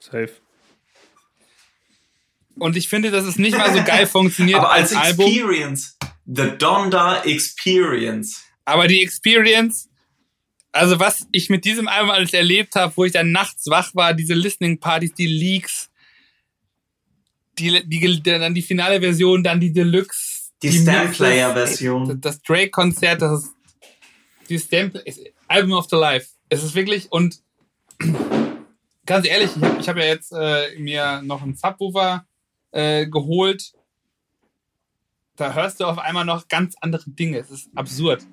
Safe. 0.00 0.30
Und 2.56 2.76
ich 2.76 2.88
finde, 2.88 3.10
dass 3.10 3.24
es 3.24 3.36
nicht 3.38 3.56
mal 3.56 3.72
so 3.72 3.82
geil 3.84 4.06
funktioniert 4.06 4.58
Aber 4.60 4.70
als, 4.70 4.92
als 4.94 5.06
Album. 5.08 5.26
Experience, 5.26 5.96
The 6.26 6.52
Donda 6.58 7.22
Experience. 7.24 8.42
Aber 8.64 8.86
die 8.86 9.02
Experience, 9.02 9.88
also 10.72 10.98
was 11.00 11.26
ich 11.32 11.50
mit 11.50 11.64
diesem 11.64 11.88
Album 11.88 12.10
alles 12.10 12.32
erlebt 12.32 12.76
habe, 12.76 12.92
wo 12.96 13.04
ich 13.04 13.12
dann 13.12 13.32
nachts 13.32 13.66
wach 13.68 13.94
war, 13.94 14.14
diese 14.14 14.34
Listening-Partys, 14.34 15.14
die 15.14 15.26
Leaks, 15.26 15.90
die, 17.58 17.82
die, 17.88 18.22
dann 18.22 18.54
die 18.54 18.62
finale 18.62 19.00
Version, 19.00 19.42
dann 19.44 19.60
die 19.60 19.72
Deluxe. 19.72 20.33
Die 20.70 20.78
Stamp-Player-Version. 20.78 22.20
Das 22.20 22.42
Drake-Konzert, 22.42 23.22
das 23.22 23.44
ist 23.44 23.54
die 24.48 24.58
Stamp, 24.58 24.98
Album 25.48 25.72
of 25.72 25.86
the 25.90 25.96
Life. 25.96 26.28
Es 26.48 26.62
ist 26.62 26.74
wirklich, 26.74 27.10
und 27.12 27.40
ganz 29.06 29.26
ehrlich, 29.26 29.50
ich 29.56 29.62
habe 29.62 29.82
hab 29.82 29.96
ja 29.96 30.04
jetzt 30.04 30.32
äh, 30.32 30.78
mir 30.78 31.22
noch 31.22 31.42
einen 31.42 31.54
Subwoofer 31.54 32.26
äh, 32.72 33.06
geholt. 33.06 33.72
Da 35.36 35.52
hörst 35.52 35.80
du 35.80 35.84
auf 35.84 35.98
einmal 35.98 36.24
noch 36.24 36.48
ganz 36.48 36.74
andere 36.80 37.10
Dinge. 37.10 37.38
Es 37.38 37.50
ist 37.50 37.68
absurd. 37.74 38.24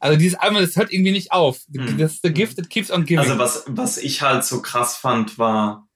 Also 0.00 0.18
dieses 0.18 0.38
Album, 0.38 0.60
das 0.60 0.76
hört 0.76 0.92
irgendwie 0.92 1.12
nicht 1.12 1.32
auf. 1.32 1.60
Mhm. 1.68 1.98
Das 1.98 2.14
ist 2.14 2.22
the 2.22 2.32
gift 2.32 2.56
that 2.56 2.70
keeps 2.70 2.90
on 2.90 3.04
giving. 3.04 3.18
Also 3.18 3.38
was, 3.38 3.64
was 3.66 3.96
ich 3.98 4.22
halt 4.22 4.44
so 4.44 4.62
krass 4.62 4.96
fand, 4.96 5.38
war, 5.38 5.87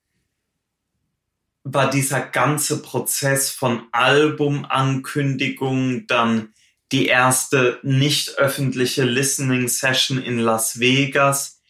war 1.64 1.90
dieser 1.90 2.20
ganze 2.20 2.82
Prozess 2.82 3.50
von 3.50 3.82
Albumankündigung, 3.92 6.06
dann 6.06 6.52
die 6.90 7.06
erste 7.06 7.78
nicht 7.82 8.38
öffentliche 8.38 9.04
Listening 9.04 9.68
Session 9.68 10.20
in 10.22 10.38
Las 10.38 10.80
Vegas, 10.80 11.60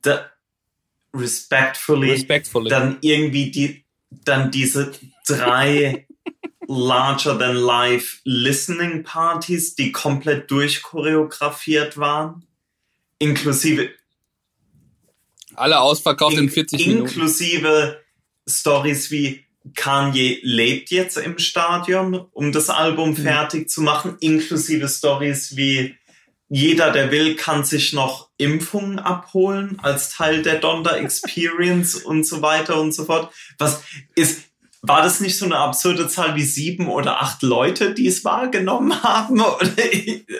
da, 0.00 0.30
respectfully, 1.14 2.12
Respectfully. 2.12 2.70
dann 2.70 2.96
irgendwie 3.00 3.50
die, 3.50 3.84
dann 4.10 4.50
diese 4.50 4.92
drei 5.26 6.06
larger 6.66 7.38
than 7.38 7.54
life 7.54 8.20
Listening 8.24 9.04
Partys, 9.04 9.74
die 9.76 9.92
komplett 9.92 10.50
durchchoreografiert 10.50 11.98
waren, 11.98 12.46
inklusive 13.18 13.90
Alle 15.54 15.78
ausverkauft 15.80 16.38
in 16.38 16.48
40 16.48 16.86
Minuten. 16.86 17.06
inklusive 17.06 18.01
Stories 18.48 19.10
wie 19.10 19.44
Kanye 19.74 20.38
lebt 20.42 20.90
jetzt 20.90 21.16
im 21.16 21.38
Stadion, 21.38 22.14
um 22.32 22.52
das 22.52 22.68
Album 22.68 23.10
Mhm. 23.10 23.16
fertig 23.16 23.70
zu 23.70 23.80
machen, 23.80 24.16
inklusive 24.20 24.88
Stories 24.88 25.56
wie 25.56 25.96
jeder, 26.48 26.90
der 26.90 27.10
will, 27.10 27.34
kann 27.36 27.64
sich 27.64 27.94
noch 27.94 28.28
Impfungen 28.36 28.98
abholen 28.98 29.78
als 29.82 30.10
Teil 30.10 30.42
der 30.42 30.58
Donda 30.58 30.96
Experience 30.96 31.94
und 32.04 32.26
so 32.26 32.42
weiter 32.42 32.78
und 32.78 32.92
so 32.92 33.04
fort. 33.06 33.32
Was 33.58 33.82
ist, 34.16 34.42
war 34.84 35.00
das 35.00 35.20
nicht 35.20 35.38
so 35.38 35.44
eine 35.44 35.58
absurde 35.58 36.08
Zahl 36.08 36.34
wie 36.34 36.42
sieben 36.42 36.88
oder 36.88 37.22
acht 37.22 37.42
Leute, 37.42 37.94
die 37.94 38.08
es 38.08 38.24
wahrgenommen 38.24 39.00
haben? 39.04 39.40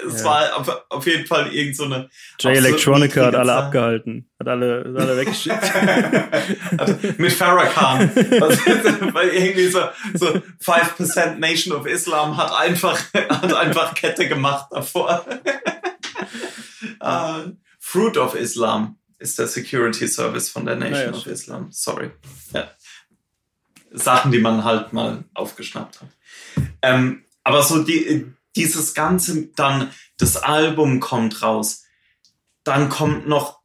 Es 0.09 0.19
Ja. 0.19 0.25
war 0.25 0.83
auf, 0.91 1.07
jeden 1.07 1.27
Fall 1.27 1.55
irgend 1.55 1.77
so 1.77 1.85
eine 1.85 2.11
Jay 2.41 2.57
Electronica 2.57 3.27
hat 3.27 3.35
alle 3.37 3.53
Zahl. 3.53 3.63
abgehalten. 3.65 4.29
Hat 4.41 4.49
alle, 4.49 4.81
hat 4.81 5.01
alle 5.01 5.17
weggeschickt. 5.19 5.59
Also 6.79 6.97
mit 7.19 7.33
Farrakhan. 7.33 8.11
Weil 9.15 9.29
irgendwie 9.29 9.69
so, 9.69 9.81
so 10.15 10.27
5% 10.65 11.37
Nation 11.37 11.77
of 11.77 11.87
Islam 11.87 12.37
hat 12.37 12.53
einfach, 12.53 12.99
hat 13.15 13.55
einfach 13.55 13.95
Kette 13.95 14.27
gemacht 14.27 14.67
davor. 14.73 15.25
uh, 17.03 17.51
Fruit 17.79 18.17
of 18.17 18.35
Islam 18.35 18.97
ist 19.19 19.39
der 19.39 19.47
Security 19.47 20.09
Service 20.09 20.49
von 20.49 20.67
der 20.67 20.77
Nation 20.77 21.11
Naja, 21.13 21.13
of. 21.13 21.27
Islam. 21.27 21.69
Sorry. 21.71 22.11
Ja. 22.53 22.69
Sachen, 23.93 24.33
die 24.33 24.39
man 24.39 24.65
halt 24.65 24.93
mal 24.93 25.25
aufgeschnappt 25.35 26.01
hat. 26.01 26.09
Ähm, 26.83 27.25
aber 27.45 27.63
so 27.63 27.83
die, 27.83 28.27
dieses 28.57 28.95
Ganze, 28.95 29.49
dann 29.57 29.91
das 30.19 30.37
Album 30.37 31.01
kommt 31.01 31.43
raus, 31.43 31.85
dann 32.65 32.89
kommt 32.89 33.27
noch 33.29 33.63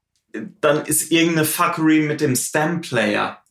dann 0.61 0.85
ist 0.85 1.11
irgendeine 1.11 1.45
Fuckery 1.45 2.01
mit 2.01 2.22
dem 2.22 2.35
Stem-Player, 2.35 3.41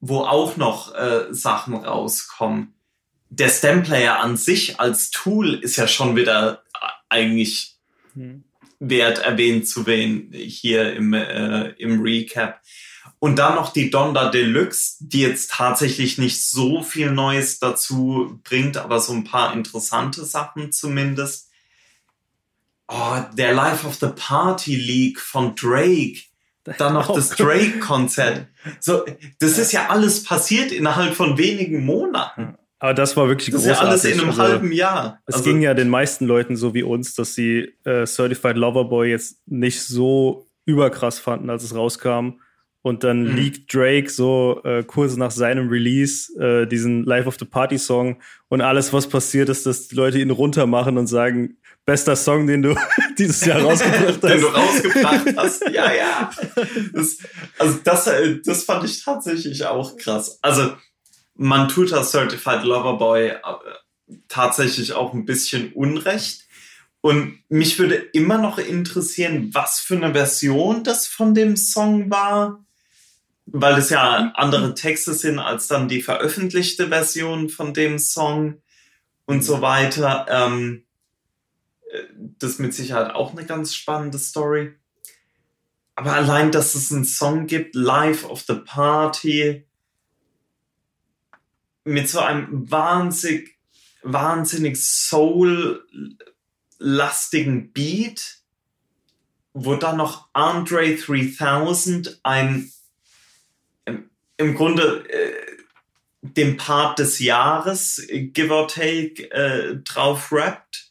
wo 0.00 0.20
auch 0.20 0.56
noch 0.56 0.94
äh, 0.94 1.26
Sachen 1.30 1.74
rauskommen. 1.74 2.74
Der 3.30 3.48
Stem-Player 3.48 4.20
an 4.20 4.36
sich 4.36 4.80
als 4.80 5.10
Tool 5.10 5.54
ist 5.54 5.76
ja 5.76 5.86
schon 5.86 6.16
wieder 6.16 6.62
eigentlich 7.08 7.78
Hm. 8.14 8.44
wert 8.80 9.18
erwähnt 9.18 9.68
zu 9.68 9.86
werden 9.86 10.32
hier 10.32 10.94
im, 10.94 11.12
äh, 11.12 11.70
im 11.78 12.00
Recap. 12.00 12.60
Und 13.20 13.36
dann 13.38 13.56
noch 13.56 13.72
die 13.72 13.90
Donda 13.90 14.30
Deluxe, 14.30 14.96
die 15.00 15.20
jetzt 15.20 15.50
tatsächlich 15.50 16.18
nicht 16.18 16.44
so 16.44 16.82
viel 16.82 17.10
Neues 17.10 17.58
dazu 17.58 18.40
bringt, 18.44 18.76
aber 18.76 19.00
so 19.00 19.12
ein 19.12 19.24
paar 19.24 19.52
interessante 19.54 20.24
Sachen 20.24 20.70
zumindest. 20.72 21.48
Oh, 22.86 23.16
der 23.36 23.52
Life 23.54 23.86
of 23.86 23.96
the 23.96 24.08
Party 24.14 24.76
League 24.76 25.20
von 25.20 25.54
Drake. 25.54 26.20
Dann 26.78 26.94
noch 26.94 27.14
das 27.14 27.30
Drake-Konzert. 27.36 28.46
So, 28.80 29.04
das 29.40 29.58
ist 29.58 29.72
ja 29.72 29.88
alles 29.88 30.22
passiert 30.22 30.70
innerhalb 30.70 31.14
von 31.14 31.38
wenigen 31.38 31.84
Monaten. 31.84 32.56
Aber 32.78 32.94
das 32.94 33.16
war 33.16 33.26
wirklich 33.28 33.50
Das 33.50 33.62
ist 33.62 33.66
ja 33.66 33.72
großartig. 33.74 33.90
alles 33.90 34.04
in 34.04 34.20
einem 34.20 34.28
Also, 34.30 34.42
halben 34.42 34.72
Jahr. 34.72 35.20
Es 35.26 35.36
Also, 35.36 35.44
ging 35.50 35.60
ja 35.62 35.74
den 35.74 35.88
meisten 35.88 36.26
Leuten 36.26 36.56
so 36.56 36.74
wie 36.74 36.82
uns, 36.84 37.14
dass 37.14 37.34
sie 37.34 37.74
äh, 37.84 38.06
Certified 38.06 38.56
Lover 38.56 38.84
Boy 38.84 39.10
jetzt 39.10 39.38
nicht 39.46 39.82
so 39.82 40.46
überkrass 40.64 41.18
fanden, 41.18 41.50
als 41.50 41.64
es 41.64 41.74
rauskam. 41.74 42.40
Und 42.82 43.02
dann 43.04 43.24
Mhm. 43.24 43.36
leakt 43.36 43.74
Drake 43.74 44.08
so 44.08 44.60
äh, 44.64 44.84
kurz 44.84 45.16
nach 45.16 45.32
seinem 45.32 45.68
Release 45.68 46.32
äh, 46.40 46.66
diesen 46.66 47.04
Life 47.04 47.26
of 47.28 47.36
the 47.38 47.44
Party 47.44 47.76
Song 47.78 48.20
und 48.48 48.60
alles, 48.60 48.92
was 48.92 49.08
passiert 49.08 49.48
ist, 49.48 49.66
dass 49.66 49.88
die 49.88 49.96
Leute 49.96 50.18
ihn 50.20 50.30
runtermachen 50.30 50.96
und 50.96 51.06
sagen, 51.08 51.58
bester 51.84 52.14
Song, 52.16 52.46
den 52.46 52.62
du 52.62 52.76
dieses 53.18 53.44
Jahr 53.44 53.60
rausgebracht 53.62 54.22
den 54.22 54.40
du 54.40 54.52
hast. 54.52 54.56
rausgebracht 54.84 55.26
hast. 55.36 55.62
Ja, 55.72 55.92
ja. 55.92 56.30
Das, 56.92 57.18
also 57.58 57.78
das, 57.82 58.06
äh, 58.06 58.38
das 58.44 58.62
fand 58.64 58.84
ich 58.84 59.02
tatsächlich 59.04 59.66
auch 59.66 59.96
krass. 59.96 60.38
Also 60.42 60.72
man 61.34 61.68
tut 61.68 61.90
das 61.92 62.12
Certified 62.12 62.62
Lover 62.64 62.96
Boy 62.96 63.28
äh, 63.28 63.38
tatsächlich 64.28 64.92
auch 64.92 65.12
ein 65.14 65.24
bisschen 65.24 65.72
Unrecht. 65.72 66.44
Und 67.00 67.38
mich 67.48 67.78
würde 67.78 67.94
immer 67.94 68.38
noch 68.38 68.58
interessieren, 68.58 69.50
was 69.52 69.78
für 69.78 69.96
eine 69.96 70.12
Version 70.14 70.84
das 70.84 71.06
von 71.06 71.34
dem 71.34 71.56
Song 71.56 72.10
war, 72.10 72.64
weil 73.52 73.78
es 73.78 73.90
ja 73.90 74.32
andere 74.34 74.74
Texte 74.74 75.14
sind 75.14 75.38
als 75.38 75.68
dann 75.68 75.88
die 75.88 76.02
veröffentlichte 76.02 76.88
Version 76.88 77.48
von 77.48 77.72
dem 77.74 77.98
Song 77.98 78.60
und 79.26 79.42
so 79.42 79.60
weiter. 79.60 80.26
Ähm, 80.28 80.84
äh, 81.90 82.02
das 82.38 82.52
ist 82.52 82.60
mit 82.60 82.74
Sicherheit 82.74 83.12
auch 83.14 83.32
eine 83.32 83.46
ganz 83.46 83.74
spannende 83.74 84.18
Story. 84.18 84.74
Aber 85.94 86.12
allein, 86.12 86.52
dass 86.52 86.74
es 86.74 86.92
einen 86.92 87.04
Song 87.04 87.46
gibt, 87.46 87.74
Life 87.74 88.28
of 88.28 88.44
the 88.46 88.54
Party, 88.54 89.64
mit 91.84 92.08
so 92.08 92.20
einem 92.20 92.70
wahnsinnig, 92.70 93.58
wahnsinnig 94.02 94.80
soul-lastigen 94.80 97.72
Beat, 97.72 98.38
wo 99.54 99.74
dann 99.74 99.96
noch 99.96 100.28
Andre 100.34 100.94
3000 100.94 102.20
ein, 102.22 102.70
im, 104.38 104.54
Grunde 104.54 105.04
äh, 105.10 105.32
dem 106.22 106.56
Part 106.56 106.98
des 106.98 107.18
Jahres, 107.18 108.04
give 108.08 108.52
or 108.52 108.66
take, 108.68 109.30
äh, 109.30 109.76
drauf 109.84 110.32
rappt. 110.32 110.90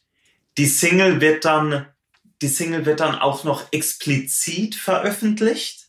Die 0.56 0.66
Single 0.66 1.20
wird 1.20 1.44
dann, 1.44 1.86
die 2.40 2.48
Single 2.48 2.86
wird 2.86 3.00
dann 3.00 3.16
auch 3.16 3.44
noch 3.44 3.72
explizit 3.72 4.74
veröffentlicht. 4.74 5.86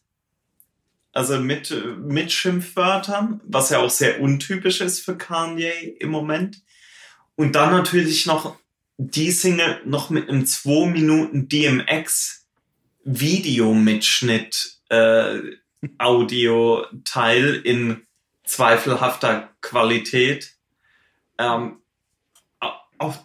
Also 1.11 1.39
mit, 1.39 1.73
mit 1.97 2.31
Schimpfwörtern, 2.31 3.41
was 3.43 3.71
ja 3.71 3.79
auch 3.79 3.89
sehr 3.89 4.21
untypisch 4.21 4.81
ist 4.81 4.99
für 4.99 5.17
Kanye 5.17 5.71
im 5.99 6.09
Moment. 6.09 6.61
Und 7.35 7.53
dann 7.53 7.71
natürlich 7.71 8.25
noch 8.25 8.57
die 8.97 9.31
Single 9.31 9.81
noch 9.85 10.09
mit 10.09 10.29
einem 10.29 10.45
2 10.45 10.87
Minuten 10.89 11.47
DMX 11.47 12.45
Videomitschnitt 13.05 14.77
äh, 14.89 15.39
Audio-Teil 15.97 17.55
in 17.63 18.05
zweifelhafter 18.45 19.49
Qualität. 19.61 20.55
Ähm, 21.37 21.77
auch, 22.97 23.17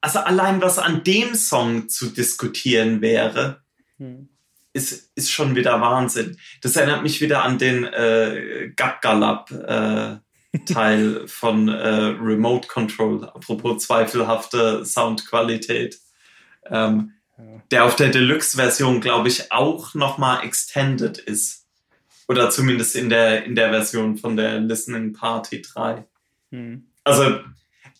also 0.00 0.18
allein 0.20 0.60
was 0.62 0.78
an 0.78 1.02
dem 1.04 1.34
Song 1.34 1.88
zu 1.88 2.10
diskutieren 2.10 3.00
wäre, 3.00 3.62
Hm. 3.98 4.28
ist, 4.72 5.10
ist 5.14 5.30
schon 5.30 5.56
wieder 5.56 5.80
Wahnsinn. 5.80 6.38
Das 6.62 6.76
erinnert 6.76 7.02
mich 7.02 7.20
wieder 7.20 7.42
an 7.44 7.58
den 7.58 7.84
äh, 7.84 8.72
Gaggalab 8.76 9.50
äh, 9.50 10.16
Teil 10.64 11.24
von 11.28 11.68
äh, 11.68 11.88
Remote 12.20 12.66
Control, 12.68 13.24
apropos 13.28 13.84
zweifelhafte 13.84 14.84
Soundqualität. 14.86 15.98
Ähm, 16.66 17.12
Ja. 17.38 17.62
der 17.70 17.84
auf 17.84 17.96
der 17.96 18.10
Deluxe-Version, 18.10 19.00
glaube 19.00 19.28
ich, 19.28 19.50
auch 19.50 19.94
nochmal 19.94 20.44
extended 20.44 21.16
ist. 21.18 21.59
Oder 22.30 22.48
zumindest 22.48 22.94
in 22.94 23.08
der, 23.08 23.42
in 23.44 23.56
der 23.56 23.70
Version 23.70 24.16
von 24.16 24.36
der 24.36 24.60
Listening 24.60 25.12
Party 25.12 25.62
3. 25.62 26.06
Hm. 26.52 26.86
Also, 27.02 27.40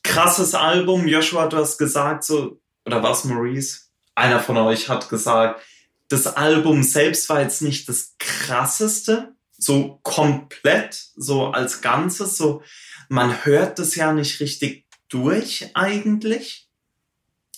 krasses 0.05 0.55
Album. 0.55 1.09
Joshua, 1.09 1.49
du 1.49 1.57
hast 1.57 1.79
gesagt, 1.79 2.23
so, 2.23 2.61
oder 2.87 3.03
was, 3.03 3.25
Maurice? 3.25 3.87
Einer 4.15 4.39
von 4.39 4.57
euch 4.57 4.89
hat 4.89 5.09
gesagt, 5.09 5.61
das 6.07 6.29
Album 6.29 6.85
selbst 6.85 7.29
war 7.29 7.41
jetzt 7.41 7.61
nicht 7.61 7.89
das 7.89 8.15
krasseste, 8.21 9.35
so 9.59 9.99
komplett, 10.05 10.95
so 11.17 11.49
als 11.49 11.81
Ganzes, 11.81 12.37
so, 12.37 12.63
man 13.09 13.45
hört 13.45 13.81
das 13.81 13.97
ja 13.97 14.13
nicht 14.13 14.39
richtig 14.39 14.87
durch 15.09 15.73
eigentlich. 15.75 16.69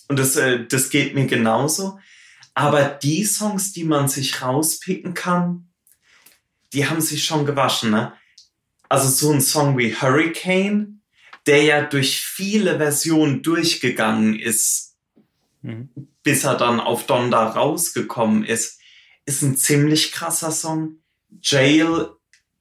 Und 0.07 0.17
das, 0.17 0.37
äh, 0.37 0.65
das 0.65 0.89
geht 0.89 1.13
mir 1.13 1.27
genauso. 1.27 1.99
Aber 2.55 2.83
die 2.85 3.25
Songs, 3.25 3.73
die 3.73 3.83
man 3.83 4.07
sich 4.09 4.41
rauspicken 4.41 5.13
kann, 5.13 5.69
die 6.73 6.87
haben 6.87 7.01
sich 7.01 7.23
schon 7.23 7.45
gewaschen, 7.45 7.91
ne? 7.91 8.13
Also 8.89 9.09
so 9.09 9.31
ein 9.31 9.41
Song 9.41 9.77
wie 9.77 9.95
Hurricane, 9.95 11.01
der 11.47 11.63
ja 11.63 11.81
durch 11.81 12.21
viele 12.21 12.77
Versionen 12.77 13.41
durchgegangen 13.41 14.37
ist, 14.39 14.93
Mhm. 15.63 15.89
bis 16.23 16.43
er 16.43 16.55
dann 16.55 16.79
auf 16.81 17.05
Donda 17.05 17.47
rausgekommen 17.47 18.43
ist, 18.43 18.79
ist 19.25 19.41
ein 19.41 19.55
ziemlich 19.55 20.11
krasser 20.11 20.51
Song. 20.51 20.97
Jail 21.41 22.09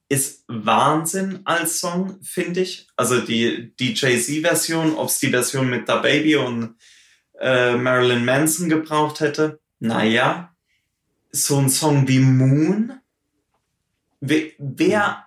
ist 0.08 0.44
Wahnsinn 0.46 1.40
als 1.44 1.80
Song, 1.80 2.18
finde 2.22 2.60
ich. 2.60 2.86
Also 2.96 3.20
die, 3.20 3.74
die 3.80 3.94
Jay-Z-Version, 3.94 4.94
ob 4.94 5.08
es 5.08 5.18
die 5.18 5.30
Version 5.30 5.68
mit 5.68 5.88
Da 5.88 5.96
Baby 5.98 6.36
und 6.36 6.76
äh, 7.40 7.74
Marilyn 7.76 8.24
Manson 8.24 8.68
gebraucht 8.68 9.18
hätte, 9.20 9.60
naja. 9.80 10.54
So 11.32 11.58
ein 11.58 11.70
Song 11.70 12.06
wie 12.06 12.20
Moon. 12.20 12.92
Wer, 14.24 14.52
wer 14.58 15.26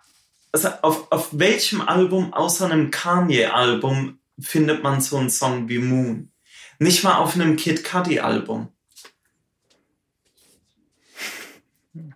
also 0.53 0.69
auf, 0.83 1.11
auf 1.11 1.29
welchem 1.33 1.81
Album 1.81 2.33
außer 2.33 2.71
einem 2.71 2.89
Kanye-Album 2.89 4.19
findet 4.39 4.83
man 4.83 5.01
so 5.01 5.17
einen 5.17 5.29
Song 5.29 5.67
wie 5.67 5.79
Moon? 5.79 6.31
Nicht 6.79 7.03
mal 7.03 7.17
auf 7.17 7.35
einem 7.35 7.57
Kid 7.57 7.83
Cudi-Album. 7.83 8.69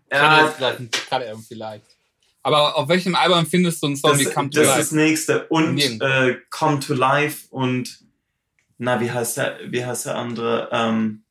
Ja, 0.10 0.48
vielleicht 0.48 0.80
ein 0.80 0.90
Album 1.10 1.44
vielleicht. 1.46 1.84
Aber 2.42 2.78
auf 2.78 2.88
welchem 2.88 3.16
Album 3.16 3.46
findest 3.46 3.84
du 3.84 3.88
einen 3.88 3.98
Song 3.98 4.12
das, 4.12 4.20
wie 4.22 4.26
Come 4.26 4.50
to 4.50 4.60
das 4.60 4.68
Life? 4.68 4.80
ist 4.80 4.92
das 4.92 4.96
nächste. 4.96 5.48
Und 5.48 5.80
äh, 5.80 6.38
Come 6.50 6.80
to 6.80 6.94
Life 6.94 7.48
und 7.50 8.00
na, 8.78 9.02
wie 9.02 9.12
heißt 9.12 9.36
der, 9.36 9.60
wie 9.66 9.86
heißt 9.86 10.06
der 10.06 10.16
andere? 10.16 10.70
Ähm, 10.72 11.24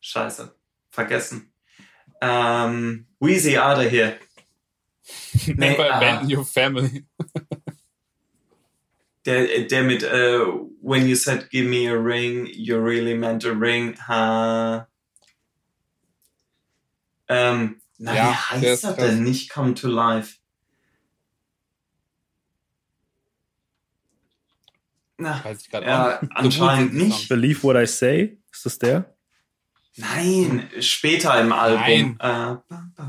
Scheiße. 0.00 0.53
Vergessen. 0.94 1.52
Ähm, 2.20 3.06
Weezy 3.20 3.56
Ada 3.56 3.82
hier. 3.82 4.16
Never 5.46 5.90
ah. 5.90 5.96
abandon 5.96 6.30
your 6.30 6.44
family. 6.44 7.04
Der, 9.26 9.62
der 9.62 9.82
mit 9.84 10.02
äh, 10.02 10.40
When 10.82 11.06
you 11.06 11.14
said 11.14 11.48
give 11.50 11.66
me 11.66 11.88
a 11.88 11.96
ring, 11.96 12.46
you 12.52 12.78
really 12.78 13.14
meant 13.14 13.42
a 13.46 13.52
ring. 13.52 13.96
Ha. 14.06 14.86
Ähm, 17.28 17.80
na, 17.96 18.14
Ja, 18.14 18.38
wie 18.60 18.66
heißt 18.68 18.84
er 18.84 18.92
krass. 18.92 19.06
denn? 19.06 19.22
Nicht 19.22 19.50
Come 19.50 19.72
to 19.72 19.88
Life. 19.88 20.36
Na, 25.16 25.42
Weiß 25.42 25.62
ich 25.62 25.70
gerade 25.70 25.86
ja, 25.86 26.20
anscheinend 26.34 26.92
nicht. 26.92 27.30
Believe 27.30 27.62
What 27.62 27.76
I 27.76 27.86
Say? 27.86 28.42
Ist 28.52 28.66
das 28.66 28.78
der? 28.78 29.13
Nein, 29.96 30.68
später 30.80 31.40
im 31.40 31.52
Album. 31.52 32.16
Nein. 32.18 32.60
Äh. 32.68 33.02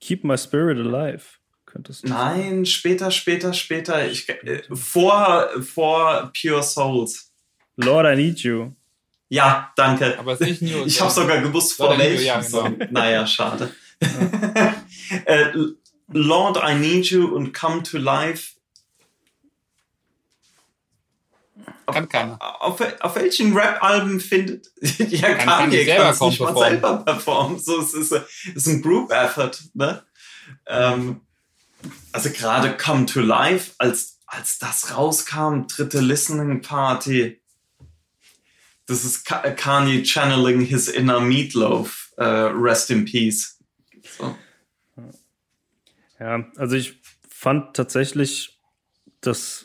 Keep 0.00 0.24
My 0.24 0.38
Spirit 0.38 0.78
Alive. 0.78 1.22
Könnte 1.66 1.92
es 1.92 2.02
Nein, 2.02 2.66
später, 2.66 3.10
später, 3.10 3.52
später. 3.52 4.08
Ich, 4.08 4.28
äh, 4.28 4.62
vor, 4.72 5.48
vor 5.62 6.32
Pure 6.40 6.62
Souls. 6.62 7.32
Lord, 7.76 8.06
I 8.06 8.16
Need 8.16 8.40
You. 8.40 8.72
Ja, 9.28 9.72
danke. 9.76 10.18
Aber 10.18 10.32
es 10.32 10.40
ist 10.40 10.62
nicht 10.62 10.74
nur. 10.74 10.86
Ich 10.86 11.00
habe 11.00 11.10
sogar 11.10 11.40
gewusst, 11.40 11.74
vor 11.74 11.86
Lord, 11.86 12.00
I 12.00 12.02
Need 12.02 12.10
You, 12.10 12.16
welchem 12.18 12.26
ja, 12.26 12.40
genau. 12.40 12.48
Song. 12.48 12.78
Naja, 12.90 13.26
schade. 13.26 13.74
äh, 15.26 15.52
Lord, 16.08 16.58
I 16.64 16.74
Need 16.74 17.06
You 17.06 17.26
und 17.28 17.52
Come 17.52 17.82
to 17.84 17.98
Life. 17.98 18.54
Auf, 21.66 21.79
Kann 21.92 22.08
keiner. 22.08 22.38
Auf, 22.62 22.80
auf 23.00 23.14
welchen 23.16 23.56
Rap-Alben 23.56 24.20
findet 24.20 24.70
ja 24.80 25.34
Kann 25.34 25.46
Kanye 25.70 25.84
selber 25.84 26.04
kann 26.04 26.16
kaum 26.18 26.28
nicht 26.30 26.40
mal 26.40 26.46
performen. 26.46 26.70
selber 26.70 26.96
performen. 27.04 27.58
So, 27.58 27.80
es 27.80 27.94
ist, 27.94 28.12
es 28.12 28.22
ist 28.56 28.66
ein 28.68 28.82
Group-Effort. 28.82 29.62
Ne? 29.74 30.02
Ähm, 30.66 31.20
also 32.12 32.30
gerade 32.30 32.76
Come 32.76 33.06
to 33.06 33.20
Life, 33.20 33.72
als, 33.78 34.18
als 34.26 34.58
das 34.58 34.96
rauskam, 34.96 35.66
dritte 35.68 36.00
Listening 36.00 36.62
Party, 36.62 37.40
das 38.86 39.04
ist 39.04 39.24
Ka- 39.24 39.50
Kanye 39.52 40.02
channeling 40.04 40.60
his 40.60 40.88
inner 40.88 41.20
Meatloaf. 41.20 42.10
Äh, 42.16 42.24
rest 42.24 42.90
in 42.90 43.04
peace. 43.06 43.58
So. 44.18 44.36
Ja, 46.18 46.44
also 46.56 46.76
ich 46.76 47.00
fand 47.30 47.74
tatsächlich, 47.74 48.58
dass 49.22 49.64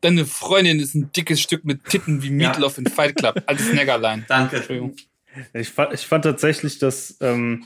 Deine 0.00 0.26
Freundin 0.26 0.80
ist 0.80 0.94
ein 0.94 1.12
dickes 1.12 1.40
Stück 1.40 1.64
mit 1.64 1.84
Titten 1.84 2.22
wie 2.22 2.30
Meatloaf 2.30 2.78
in 2.78 2.86
Fight 2.86 3.16
Club. 3.16 3.42
Altes 3.46 3.72
Neckerlein. 3.72 4.24
Danke. 4.28 4.56
Entschuldigung. 4.56 4.96
Ich 5.54 5.70
fand, 5.70 5.94
ich 5.94 6.06
fand 6.06 6.24
tatsächlich, 6.24 6.78
dass, 6.78 7.16
ähm, 7.20 7.64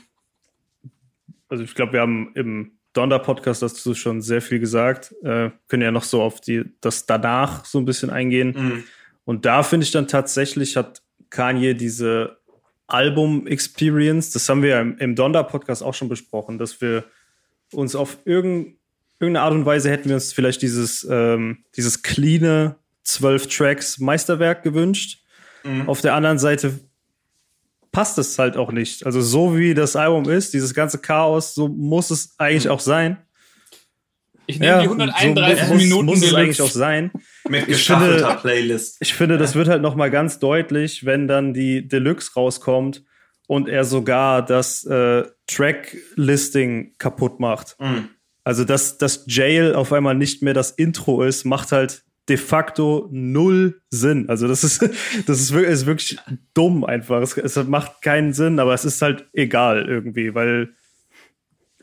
also 1.49 1.63
ich 1.63 1.75
glaube, 1.75 1.93
wir 1.93 2.01
haben 2.01 2.31
im 2.35 2.71
Donder-Podcast 2.93 3.61
dazu 3.61 3.93
schon 3.93 4.21
sehr 4.21 4.41
viel 4.41 4.59
gesagt, 4.59 5.13
äh, 5.23 5.51
können 5.67 5.83
ja 5.83 5.91
noch 5.91 6.03
so 6.03 6.21
auf 6.21 6.41
die, 6.41 6.63
das 6.81 7.05
danach 7.05 7.65
so 7.65 7.77
ein 7.77 7.85
bisschen 7.85 8.09
eingehen. 8.09 8.55
Mhm. 8.57 8.83
Und 9.25 9.45
da 9.45 9.63
finde 9.63 9.83
ich 9.83 9.91
dann 9.91 10.07
tatsächlich 10.07 10.77
hat 10.77 11.01
Kanye 11.29 11.75
diese 11.75 12.37
Album-Experience, 12.87 14.31
das 14.31 14.47
haben 14.47 14.63
wir 14.63 14.69
ja 14.69 14.81
im, 14.81 14.97
im 14.97 15.15
Donder-Podcast 15.15 15.83
auch 15.83 15.93
schon 15.93 16.09
besprochen, 16.09 16.57
dass 16.57 16.79
wir 16.81 17.03
uns 17.73 17.95
auf 17.95 18.17
irgendein, 18.25 18.76
irgendeine 19.19 19.43
Art 19.45 19.53
und 19.53 19.65
Weise 19.65 19.89
hätten 19.89 20.09
wir 20.09 20.15
uns 20.15 20.33
vielleicht 20.33 20.61
dieses, 20.61 21.07
ähm, 21.09 21.63
dieses 21.75 22.01
cleane 22.03 22.75
12 23.03 23.47
Tracks 23.47 23.99
Meisterwerk 23.99 24.63
gewünscht. 24.63 25.19
Mhm. 25.63 25.87
Auf 25.89 26.01
der 26.01 26.13
anderen 26.13 26.39
Seite 26.39 26.79
passt 27.91 28.17
es 28.17 28.37
halt 28.37 28.57
auch 28.57 28.71
nicht. 28.71 29.05
Also 29.05 29.21
so 29.21 29.57
wie 29.57 29.73
das 29.73 29.95
Album 29.95 30.29
ist, 30.29 30.53
dieses 30.53 30.73
ganze 30.73 30.99
Chaos, 30.99 31.55
so 31.55 31.67
muss 31.67 32.11
es 32.11 32.35
eigentlich 32.37 32.69
auch 32.69 32.79
sein. 32.79 33.17
Ich 34.49 34.59
nehme 34.59 34.79
die 34.81 34.85
so 34.87 34.91
131 34.93 35.67
muss, 35.69 35.77
Minuten 35.81 36.05
muss 36.05 36.21
es 36.23 36.33
eigentlich 36.33 36.61
auch 36.61 36.69
sein. 36.69 37.11
Mit 37.49 37.63
Ich 37.63 37.67
gestaffelter 37.67 38.27
finde- 38.27 38.41
Playlist. 38.41 38.97
Ich 39.01 39.13
finde, 39.13 39.37
das 39.37 39.55
wird 39.55 39.67
halt 39.67 39.81
noch 39.81 39.95
mal 39.95 40.09
ganz 40.11 40.39
deutlich, 40.39 41.05
wenn 41.05 41.27
dann 41.27 41.53
die 41.53 41.85
Deluxe 41.87 42.33
rauskommt 42.35 43.03
und 43.47 43.67
er 43.67 43.83
sogar 43.83 44.45
das 44.45 44.85
äh, 44.85 45.23
Track-Listing 45.47 46.95
kaputt 46.97 47.39
macht. 47.39 47.75
Mhm. 47.79 48.09
Also, 48.47 48.63
dass 48.63 48.97
das 48.97 49.25
Jail 49.27 49.75
auf 49.75 49.91
einmal 49.91 50.15
nicht 50.15 50.41
mehr 50.41 50.53
das 50.53 50.71
Intro 50.71 51.21
ist, 51.21 51.43
macht 51.43 51.73
halt 51.73 52.05
de 52.29 52.37
facto 52.37 53.09
null 53.11 53.81
Sinn. 53.89 54.29
Also, 54.29 54.47
das 54.47 54.63
ist, 54.63 54.81
das 55.25 55.41
ist 55.41 55.51
wirklich, 55.51 55.73
ist 55.73 55.85
wirklich 55.85 56.17
dumm 56.53 56.85
einfach. 56.85 57.21
Es, 57.21 57.35
es 57.35 57.57
macht 57.67 58.01
keinen 58.01 58.31
Sinn, 58.31 58.59
aber 58.59 58.73
es 58.73 58.85
ist 58.85 59.01
halt 59.01 59.27
egal 59.33 59.85
irgendwie, 59.85 60.33
weil 60.33 60.69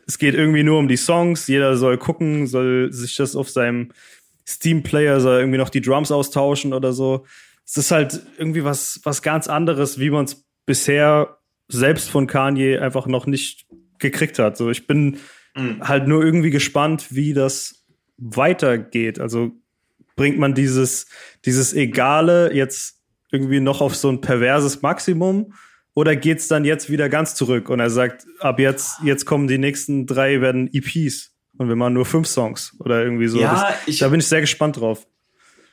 es 0.07 0.17
geht 0.17 0.33
irgendwie 0.33 0.63
nur 0.63 0.79
um 0.79 0.87
die 0.87 0.97
Songs. 0.97 1.45
Jeder 1.45 1.77
soll 1.77 1.99
gucken, 1.99 2.47
soll 2.47 2.91
sich 2.91 3.15
das 3.15 3.35
auf 3.35 3.51
seinem 3.51 3.91
Steam-Player, 4.47 5.19
soll 5.19 5.41
irgendwie 5.41 5.59
noch 5.59 5.69
die 5.69 5.81
Drums 5.81 6.11
austauschen 6.11 6.73
oder 6.73 6.93
so. 6.93 7.27
Es 7.63 7.77
ist 7.77 7.91
halt 7.91 8.23
irgendwie 8.39 8.63
was, 8.63 9.01
was 9.03 9.21
ganz 9.21 9.47
anderes, 9.47 9.99
wie 9.99 10.09
man 10.09 10.25
es 10.25 10.43
bisher 10.65 11.37
selbst 11.67 12.09
von 12.09 12.25
Kanye 12.25 12.79
einfach 12.79 13.05
noch 13.05 13.27
nicht 13.27 13.67
gekriegt 13.99 14.39
hat. 14.39 14.57
So, 14.57 14.71
ich 14.71 14.87
bin 14.87 15.19
Mhm. 15.55 15.81
halt 15.87 16.07
nur 16.07 16.23
irgendwie 16.23 16.49
gespannt, 16.51 17.07
wie 17.15 17.33
das 17.33 17.85
weitergeht. 18.17 19.19
Also 19.19 19.51
bringt 20.15 20.37
man 20.37 20.53
dieses, 20.53 21.07
dieses 21.45 21.73
Egale 21.73 22.53
jetzt 22.53 23.01
irgendwie 23.31 23.59
noch 23.59 23.81
auf 23.81 23.95
so 23.95 24.09
ein 24.09 24.21
perverses 24.21 24.81
Maximum 24.81 25.53
oder 25.93 26.15
geht's 26.15 26.47
dann 26.47 26.65
jetzt 26.65 26.89
wieder 26.89 27.09
ganz 27.09 27.35
zurück 27.35 27.69
und 27.69 27.79
er 27.79 27.89
sagt, 27.89 28.25
ab 28.39 28.59
jetzt, 28.59 28.97
jetzt 29.03 29.25
kommen 29.25 29.47
die 29.47 29.57
nächsten 29.57 30.05
drei 30.07 30.41
werden 30.41 30.69
EPs 30.73 31.33
und 31.57 31.67
wir 31.69 31.75
machen 31.75 31.93
nur 31.93 32.05
fünf 32.05 32.27
Songs 32.27 32.75
oder 32.79 33.03
irgendwie 33.03 33.27
so. 33.27 33.39
Ja, 33.39 33.69
das, 33.71 33.87
ich- 33.87 33.99
da 33.99 34.09
bin 34.09 34.19
ich 34.19 34.27
sehr 34.27 34.41
gespannt 34.41 34.77
drauf. 34.77 35.07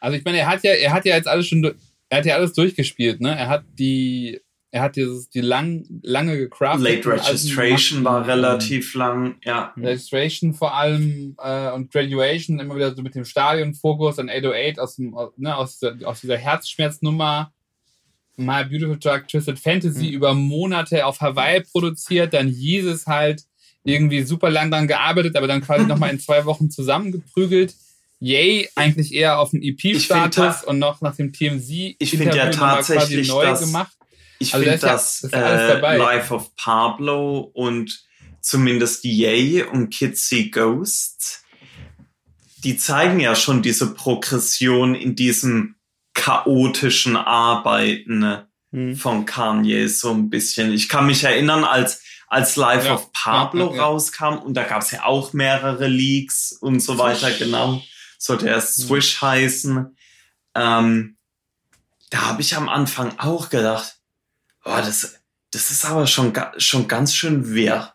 Also 0.01 0.17
ich 0.17 0.25
meine, 0.25 0.39
er 0.39 0.49
hat 0.49 0.63
ja, 0.65 0.73
er 0.73 0.93
hat 0.93 1.05
ja 1.05 1.15
jetzt 1.17 1.29
alles 1.29 1.47
schon, 1.47 1.63
er 2.09 2.19
hat 2.19 2.27
ja 2.27 2.35
alles 2.35 2.53
durchgespielt, 2.55 3.21
ne? 3.21 3.37
Er 3.37 3.49
hat 3.49 3.65
die, 3.79 4.41
er 4.75 4.83
hat 4.83 4.97
dieses, 4.97 5.29
die 5.29 5.43
lang, 5.43 5.85
lange 6.03 6.37
gecraftet. 6.39 6.83
Late 7.05 7.09
Registration 7.13 8.03
war 8.05 8.27
relativ 8.27 8.95
lang, 8.95 9.37
ja. 9.45 9.73
Registration 9.77 10.55
vor 10.55 10.75
allem 10.75 11.37
äh, 11.43 11.71
und 11.73 11.93
Graduation 11.93 12.59
immer 12.59 12.75
wieder 12.75 12.95
so 12.95 13.03
mit 13.03 13.15
dem 13.15 13.25
Stadionfokus 13.27 14.19
an 14.19 14.29
808 14.31 14.79
aus, 14.81 14.97
dem, 14.97 15.15
ne, 15.37 15.55
aus, 15.57 15.79
dieser, 15.79 15.97
aus 16.09 16.23
dieser 16.23 16.39
Herzschmerznummer. 16.39 17.53
My 18.37 18.65
Beautiful 18.65 18.97
Dark 18.97 19.29
Twisted 19.29 19.59
Fantasy 19.59 20.07
Mhm. 20.09 20.13
über 20.15 20.35
Monate 20.35 21.05
auf 21.05 21.21
Hawaii 21.21 21.61
produziert, 21.61 22.33
dann 22.33 22.49
es 22.87 23.07
halt 23.07 23.43
irgendwie 23.85 24.23
super 24.23 24.49
lang 24.49 24.71
dran 24.71 24.87
gearbeitet, 24.89 25.37
aber 25.37 25.47
dann 25.49 25.61
quasi 25.61 25.85
nochmal 25.87 26.11
in 26.11 26.19
zwei 26.19 26.47
Wochen 26.47 26.71
zusammengeprügelt. 26.71 27.75
Yay, 28.21 28.69
eigentlich 28.77 29.13
eher 29.13 29.39
auf 29.39 29.51
dem 29.51 29.61
EP-Status 29.63 30.65
und 30.65 30.79
noch 30.79 31.01
nach 31.03 31.15
dem 31.17 31.33
TMZ 31.33 31.97
Ich 31.99 32.11
find 32.11 32.33
ja 32.35 32.49
tatsächlich, 32.51 33.29
quasi 33.29 33.33
neu 33.33 33.45
dass- 33.45 33.61
gemacht. 33.67 33.93
Ich 34.43 34.55
Also 34.55 34.65
finde 34.65 34.79
da 34.81 34.93
das, 34.93 35.23
ist 35.25 35.33
ja- 35.33 35.41
das 35.41 35.83
äh. 35.83 35.97
Life 35.97 36.35
of 36.35 36.55
Pablo 36.57 37.39
und 37.55 38.05
zumindest 38.41 39.05
Yay 39.05 39.63
und 39.63 39.91
Kitsy 39.91 40.51
Ghost, 40.51 41.43
die 42.65 42.77
zeigen 42.77 43.21
ja 43.21 43.35
schon 43.35 43.63
diese 43.63 43.95
Progression 43.95 44.95
in 44.95 45.15
diesem 45.17 45.77
chaotischen 46.15 47.17
Arbeiten 47.17 48.19
ne, 48.21 48.49
Hm. 48.73 48.97
von 48.97 49.27
Kanye 49.27 49.87
so 49.89 50.11
ein 50.13 50.31
bisschen. 50.31 50.73
Ich 50.73 50.89
kann 50.89 51.07
mich 51.07 51.25
erinnern, 51.25 51.65
als 51.65 52.01
als 52.29 52.57
Life 52.57 52.87
Ja, 52.87 52.95
of 52.95 53.13
Pablo 53.13 53.67
ja, 53.67 53.71
ja, 53.73 53.77
ja. 53.77 53.83
rauskam 53.85 54.39
und 54.39 54.55
da 54.55 54.63
gab 54.63 54.81
es 54.81 54.91
ja 54.91 55.05
auch 55.05 55.35
mehrere 55.35 55.87
Leaks 55.87 56.53
und 56.53 56.81
so 56.81 56.97
weiter, 56.97 57.31
genau. 57.33 57.83
Sollte 58.19 58.47
erst 58.49 58.77
Swish 58.77 59.21
heißen. 59.21 59.95
Ähm, 60.55 61.19
da 62.09 62.23
habe 62.23 62.41
ich 62.41 62.57
am 62.57 62.71
Anfang 62.71 63.19
auch 63.19 63.51
gedacht, 63.51 63.97
oh, 64.65 64.77
das, 64.77 65.19
das 65.51 65.71
ist 65.71 65.85
aber 65.85 66.07
schon, 66.07 66.33
schon 66.59 66.89
ganz 66.89 67.15
schön 67.15 67.55
wirr, 67.55 67.95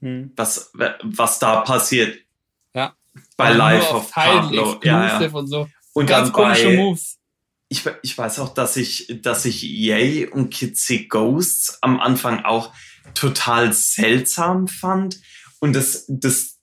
Hm. 0.00 0.32
was, 0.36 0.70
was 1.02 1.38
da 1.40 1.62
passiert. 1.62 2.18
Ja. 2.72 2.94
Bei 3.36 3.48
nur 3.48 3.58
Life 3.58 3.92
of 3.92 4.10
Pablo. 4.12 4.80
Ja, 4.84 5.20
ja. 5.20 5.28
und 5.30 5.48
so. 5.48 5.68
Und 5.92 6.06
Ganz 6.06 6.28
dann 6.28 6.32
komische 6.32 6.68
bei, 6.68 6.76
Moves. 6.76 7.18
ich, 7.68 7.84
ich 8.02 8.16
weiß 8.16 8.38
auch, 8.38 8.54
dass 8.54 8.76
ich, 8.76 9.12
dass 9.22 9.44
ich 9.44 9.62
Yay 9.62 10.26
und 10.26 10.50
Kitsy 10.50 11.06
Ghosts 11.08 11.82
am 11.82 11.98
Anfang 11.98 12.44
auch 12.44 12.72
total 13.14 13.72
seltsam 13.72 14.68
fand. 14.68 15.20
Und 15.58 15.72
das, 15.74 16.04
das, 16.06 16.58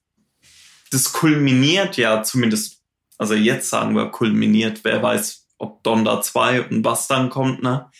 das 0.91 1.11
kulminiert 1.11 1.97
ja 1.97 2.23
zumindest, 2.23 2.81
also 3.17 3.33
jetzt 3.33 3.69
sagen 3.69 3.95
wir 3.95 4.07
kulminiert, 4.11 4.79
wer 4.83 5.03
weiß, 5.03 5.47
ob 5.57 5.83
Donda 5.83 6.21
2 6.21 6.69
und 6.69 6.85
was 6.85 7.07
dann 7.07 7.29
kommt, 7.29 7.61
ne? 7.61 7.91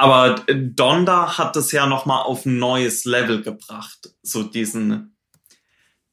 Aber 0.00 0.42
äh, 0.48 0.56
Donda 0.56 1.36
hat 1.36 1.56
das 1.56 1.72
ja 1.72 1.86
nochmal 1.86 2.22
auf 2.22 2.46
ein 2.46 2.58
neues 2.58 3.04
Level 3.04 3.42
gebracht. 3.42 4.14
So 4.22 4.42
diesen, 4.42 5.14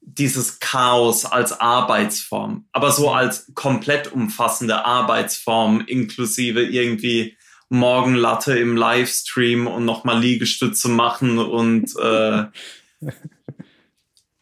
dieses 0.01 0.59
Chaos 0.59 1.23
als 1.23 1.57
Arbeitsform. 1.57 2.65
Aber 2.73 2.91
so 2.91 3.11
als 3.11 3.49
komplett 3.55 4.11
umfassende 4.11 4.83
Arbeitsform, 4.83 5.79
inklusive 5.87 6.63
irgendwie 6.63 7.37
Morgenlatte 7.69 8.59
im 8.59 8.75
Livestream 8.75 9.67
und 9.67 9.85
nochmal 9.85 10.19
Liegestütze 10.19 10.89
machen 10.89 11.39
und 11.39 11.95
äh, 11.95 12.43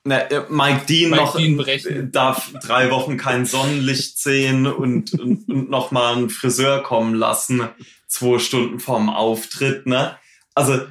ne, 0.06 0.32
äh, 0.32 0.42
Mike 0.50 0.88
Dean 0.88 1.12
Mike 1.12 1.22
noch 1.22 1.36
Dean 1.36 1.58
brechen. 1.58 2.12
darf 2.12 2.52
drei 2.64 2.90
Wochen 2.90 3.18
kein 3.18 3.46
Sonnenlicht 3.46 4.18
sehen 4.18 4.66
und, 4.66 5.14
und, 5.14 5.48
und 5.48 5.70
nochmal 5.70 6.16
einen 6.16 6.32
Friseur 6.32 6.82
kommen 6.82 7.14
lassen, 7.14 7.70
zwei 8.08 8.40
Stunden 8.40 8.80
vorm 8.80 9.10
Auftritt, 9.10 9.86
ne? 9.86 10.18
Also, 10.54 10.86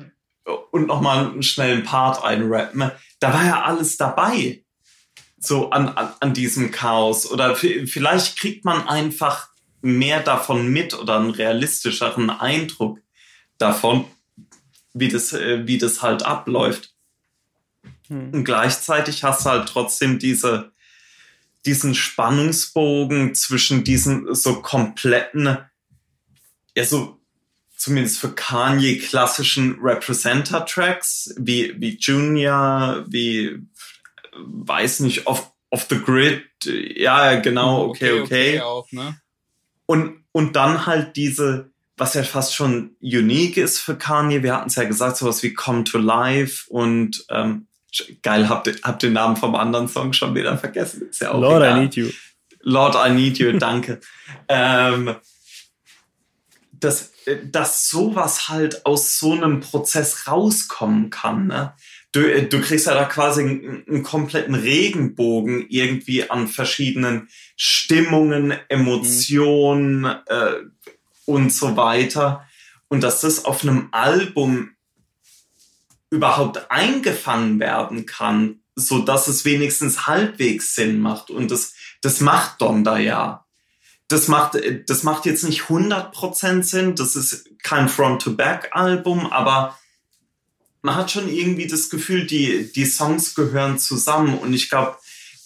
und 0.71 0.87
nochmal 0.87 1.31
einen 1.31 1.43
schnellen 1.43 1.85
Part 1.85 2.23
einrappen. 2.23 2.91
Da 3.21 3.33
war 3.33 3.45
ja 3.45 3.63
alles 3.63 3.97
dabei. 3.97 4.63
So 5.39 5.71
an, 5.71 5.89
an, 5.89 6.13
an 6.21 6.35
diesem 6.35 6.71
Chaos. 6.71 7.31
Oder 7.31 7.57
vielleicht 7.57 8.39
kriegt 8.39 8.65
man 8.65 8.87
einfach 8.89 9.49
mehr 9.81 10.21
davon 10.21 10.69
mit 10.69 10.95
oder 10.95 11.17
einen 11.17 11.31
realistischeren 11.31 12.31
Eindruck 12.31 13.01
davon, 13.59 14.07
wie 14.95 15.09
das, 15.09 15.33
äh, 15.33 15.67
wie 15.67 15.79
das 15.79 16.03
halt 16.03 16.25
abläuft. 16.25 16.95
Hm. 18.09 18.31
Und 18.33 18.45
gleichzeitig 18.45 19.25
hast 19.25 19.45
du 19.45 19.51
halt 19.51 19.69
trotzdem 19.69 20.19
diese, 20.19 20.73
diesen 21.67 21.95
Spannungsbogen 21.95 23.35
zwischen 23.35 23.85
diesen 23.85 24.35
so 24.35 24.61
kompletten, 24.61 25.59
ja, 26.77 26.85
so 26.85 27.21
zumindest 27.77 28.19
für 28.19 28.31
Kanye 28.31 28.99
klassischen 28.99 29.79
Representer-Tracks, 29.81 31.35
wie, 31.39 31.75
wie 31.79 31.97
Junior, 31.99 33.05
wie, 33.09 33.59
weiß 34.37 35.01
nicht, 35.01 35.27
off, 35.27 35.51
off 35.71 35.87
the 35.91 35.99
grid, 35.99 36.45
ja, 36.65 37.37
genau, 37.41 37.89
okay, 37.89 38.21
okay. 38.21 38.61
auch, 38.61 38.91
ne? 38.93 39.21
Und, 39.87 40.25
und 40.33 40.57
dann 40.57 40.87
halt 40.87 41.17
diese, 41.17 41.71
was 41.97 42.15
ja 42.15 42.23
fast 42.23 42.55
schon 42.55 42.97
unique 43.03 43.59
ist 43.59 43.81
für 43.81 43.97
Kanye, 43.97 44.43
wir 44.43 44.55
hatten 44.55 44.69
es 44.69 44.77
ja 44.77 44.85
gesagt, 44.85 45.19
sowas 45.19 45.43
wie 45.43 45.53
Come 45.53 45.85
to 45.85 45.99
Life 45.99 46.65
und 46.69 47.25
ähm, 47.29 47.67
geil, 48.23 48.49
habt 48.49 48.67
ihr 48.67 48.77
habt 48.83 49.03
den 49.03 49.13
Namen 49.13 49.37
vom 49.37 49.55
anderen 49.55 49.89
Song 49.89 50.13
schon 50.13 50.35
wieder 50.35 50.57
vergessen. 50.59 51.09
Ist 51.09 51.21
ja 51.21 51.33
auch 51.33 51.41
Lord, 51.41 51.63
egal. 51.63 51.77
I 51.77 51.81
need 51.83 51.97
you. 51.97 52.11
Lord, 52.61 52.97
I 52.97 53.11
need 53.13 53.39
you, 53.39 53.53
danke. 53.53 54.01
ähm, 54.49 55.17
dass, 56.85 57.13
äh, 57.27 57.39
dass 57.45 57.89
sowas 57.89 58.49
halt 58.49 58.87
aus 58.87 59.19
so 59.19 59.33
einem 59.33 59.61
Prozess 59.61 60.29
rauskommen 60.29 61.11
kann. 61.11 61.49
Ne? 61.49 61.75
Du, 62.13 62.21
äh, 62.21 62.47
du 62.47 62.61
kriegst 62.61 62.87
ja 62.87 62.95
da 62.95 63.05
quasi 63.05 63.43
einen, 63.43 63.85
einen 63.89 64.03
kompletten 64.03 64.55
Regenbogen 64.55 65.67
irgendwie 65.69 66.31
an 66.31 66.49
verschiedenen 66.49 67.29
Stimmungen, 67.57 68.55
Emotionen 68.69 70.05
äh, 70.05 70.55
und 71.25 71.53
so 71.53 71.77
weiter. 71.77 72.47
Und 72.89 73.03
dass 73.03 73.21
das 73.21 73.45
auf 73.45 73.63
einem 73.63 73.89
Album 73.91 74.71
überhaupt 76.11 76.71
eingefangen 76.71 77.59
werden 77.59 78.07
kann, 78.07 78.61
so 78.77 79.01
dass 79.01 79.27
es 79.27 79.45
wenigstens 79.45 80.07
halbwegs 80.07 80.75
Sinn 80.75 81.01
macht. 81.01 81.31
Und 81.31 81.51
das, 81.51 81.75
das 82.03 82.21
macht 82.21 82.61
Donda 82.61 82.99
ja. 82.99 83.44
Das 84.15 84.29
macht, 84.29 84.57
das 84.87 85.03
macht 85.03 85.27
jetzt 85.27 85.43
nicht 85.43 85.63
100% 85.63 86.63
Sinn. 86.63 86.95
Das 86.95 87.17
ist 87.17 87.51
kein 87.65 87.89
Front-to-Back-Album, 87.89 89.27
aber 89.33 89.77
man 90.83 90.95
hat 90.95 91.11
schon 91.11 91.29
irgendwie 91.29 91.67
das 91.67 91.91
Gefühl, 91.91 92.25
die, 92.25 92.71
die 92.73 92.85
Songs 92.85 93.35
gehören 93.35 93.81
zusammen. 93.81 94.39
Und 94.39 94.53
ich 94.53 94.71
glaube, 94.71 94.97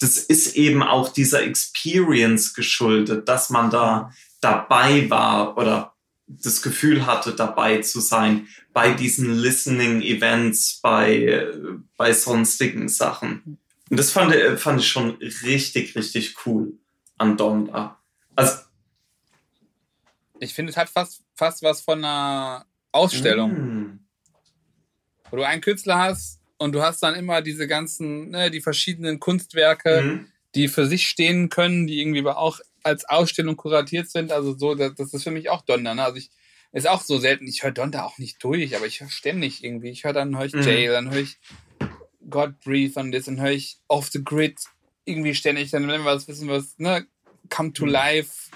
das 0.00 0.18
ist 0.18 0.54
eben 0.54 0.82
auch 0.82 1.08
dieser 1.08 1.44
Experience 1.44 2.52
geschuldet, 2.52 3.26
dass 3.26 3.48
man 3.48 3.70
da 3.70 4.12
dabei 4.42 5.08
war 5.08 5.56
oder 5.56 5.94
das 6.26 6.60
Gefühl 6.60 7.06
hatte, 7.06 7.32
dabei 7.32 7.78
zu 7.78 8.00
sein 8.00 8.48
bei 8.74 8.92
diesen 8.92 9.34
Listening 9.34 10.02
Events, 10.02 10.78
bei, 10.82 11.50
bei 11.96 12.12
sonstigen 12.12 12.90
Sachen. 12.90 13.56
Und 13.88 13.96
das 13.96 14.10
fand, 14.10 14.34
fand 14.60 14.82
ich 14.82 14.88
schon 14.88 15.12
richtig, 15.42 15.96
richtig 15.96 16.36
cool 16.44 16.74
an 17.16 17.38
Donda. 17.38 17.97
Also, 18.38 18.62
Ich 20.40 20.54
finde, 20.54 20.70
es 20.70 20.76
hat 20.76 20.88
fast, 20.88 21.24
fast 21.34 21.62
was 21.62 21.80
von 21.80 22.04
einer 22.04 22.64
Ausstellung. 22.92 23.52
mm, 23.52 23.98
wo 25.30 25.36
du 25.36 25.46
einen 25.46 25.60
Künstler 25.60 25.98
hast 25.98 26.40
und 26.56 26.72
du 26.72 26.80
hast 26.80 27.02
dann 27.02 27.16
immer 27.16 27.42
diese 27.42 27.66
ganzen, 27.66 28.30
ne, 28.30 28.50
die 28.50 28.60
verschiedenen 28.60 29.18
Kunstwerke, 29.18 30.02
mm, 30.02 30.32
die 30.54 30.68
für 30.68 30.86
sich 30.86 31.08
stehen 31.08 31.48
können, 31.48 31.86
die 31.88 32.00
irgendwie 32.00 32.20
aber 32.20 32.38
auch 32.38 32.60
als 32.84 33.04
Ausstellung 33.06 33.56
kuratiert 33.56 34.08
sind. 34.08 34.30
Also 34.30 34.56
so, 34.56 34.76
das, 34.76 34.94
das 34.94 35.12
ist 35.12 35.24
für 35.24 35.32
mich 35.32 35.50
auch 35.50 35.62
Donda. 35.62 35.94
Ne? 35.94 36.04
Also 36.04 36.18
ich 36.18 36.30
ist 36.72 36.86
auch 36.88 37.02
so 37.02 37.18
selten. 37.18 37.48
Ich 37.48 37.64
höre 37.64 37.72
Donda 37.72 38.04
auch 38.04 38.18
nicht 38.18 38.42
durch, 38.44 38.76
aber 38.76 38.86
ich 38.86 39.00
höre 39.00 39.10
ständig 39.10 39.64
irgendwie. 39.64 39.90
Ich 39.90 40.04
höre 40.04 40.12
dann 40.12 40.36
höre 40.38 40.46
ich 40.46 40.54
Mhm. 40.54 40.62
Jay, 40.62 40.86
dann 40.86 41.10
höre 41.10 41.20
ich 41.22 41.38
God 42.30 42.60
Breathe 42.60 42.98
on 43.00 43.10
this, 43.10 43.24
dann 43.24 43.40
höre 43.40 43.50
ich 43.50 43.78
Off 43.88 44.08
the 44.10 44.22
Grid 44.22 44.60
irgendwie 45.04 45.34
ständig. 45.34 45.70
Dann 45.72 45.88
wenn 45.88 46.02
wir 46.02 46.04
was 46.04 46.28
wissen, 46.28 46.48
was 46.48 46.78
ne, 46.78 47.06
Come 47.48 47.72
to 47.72 47.84
Mhm. 47.86 47.90
Life, 47.92 48.50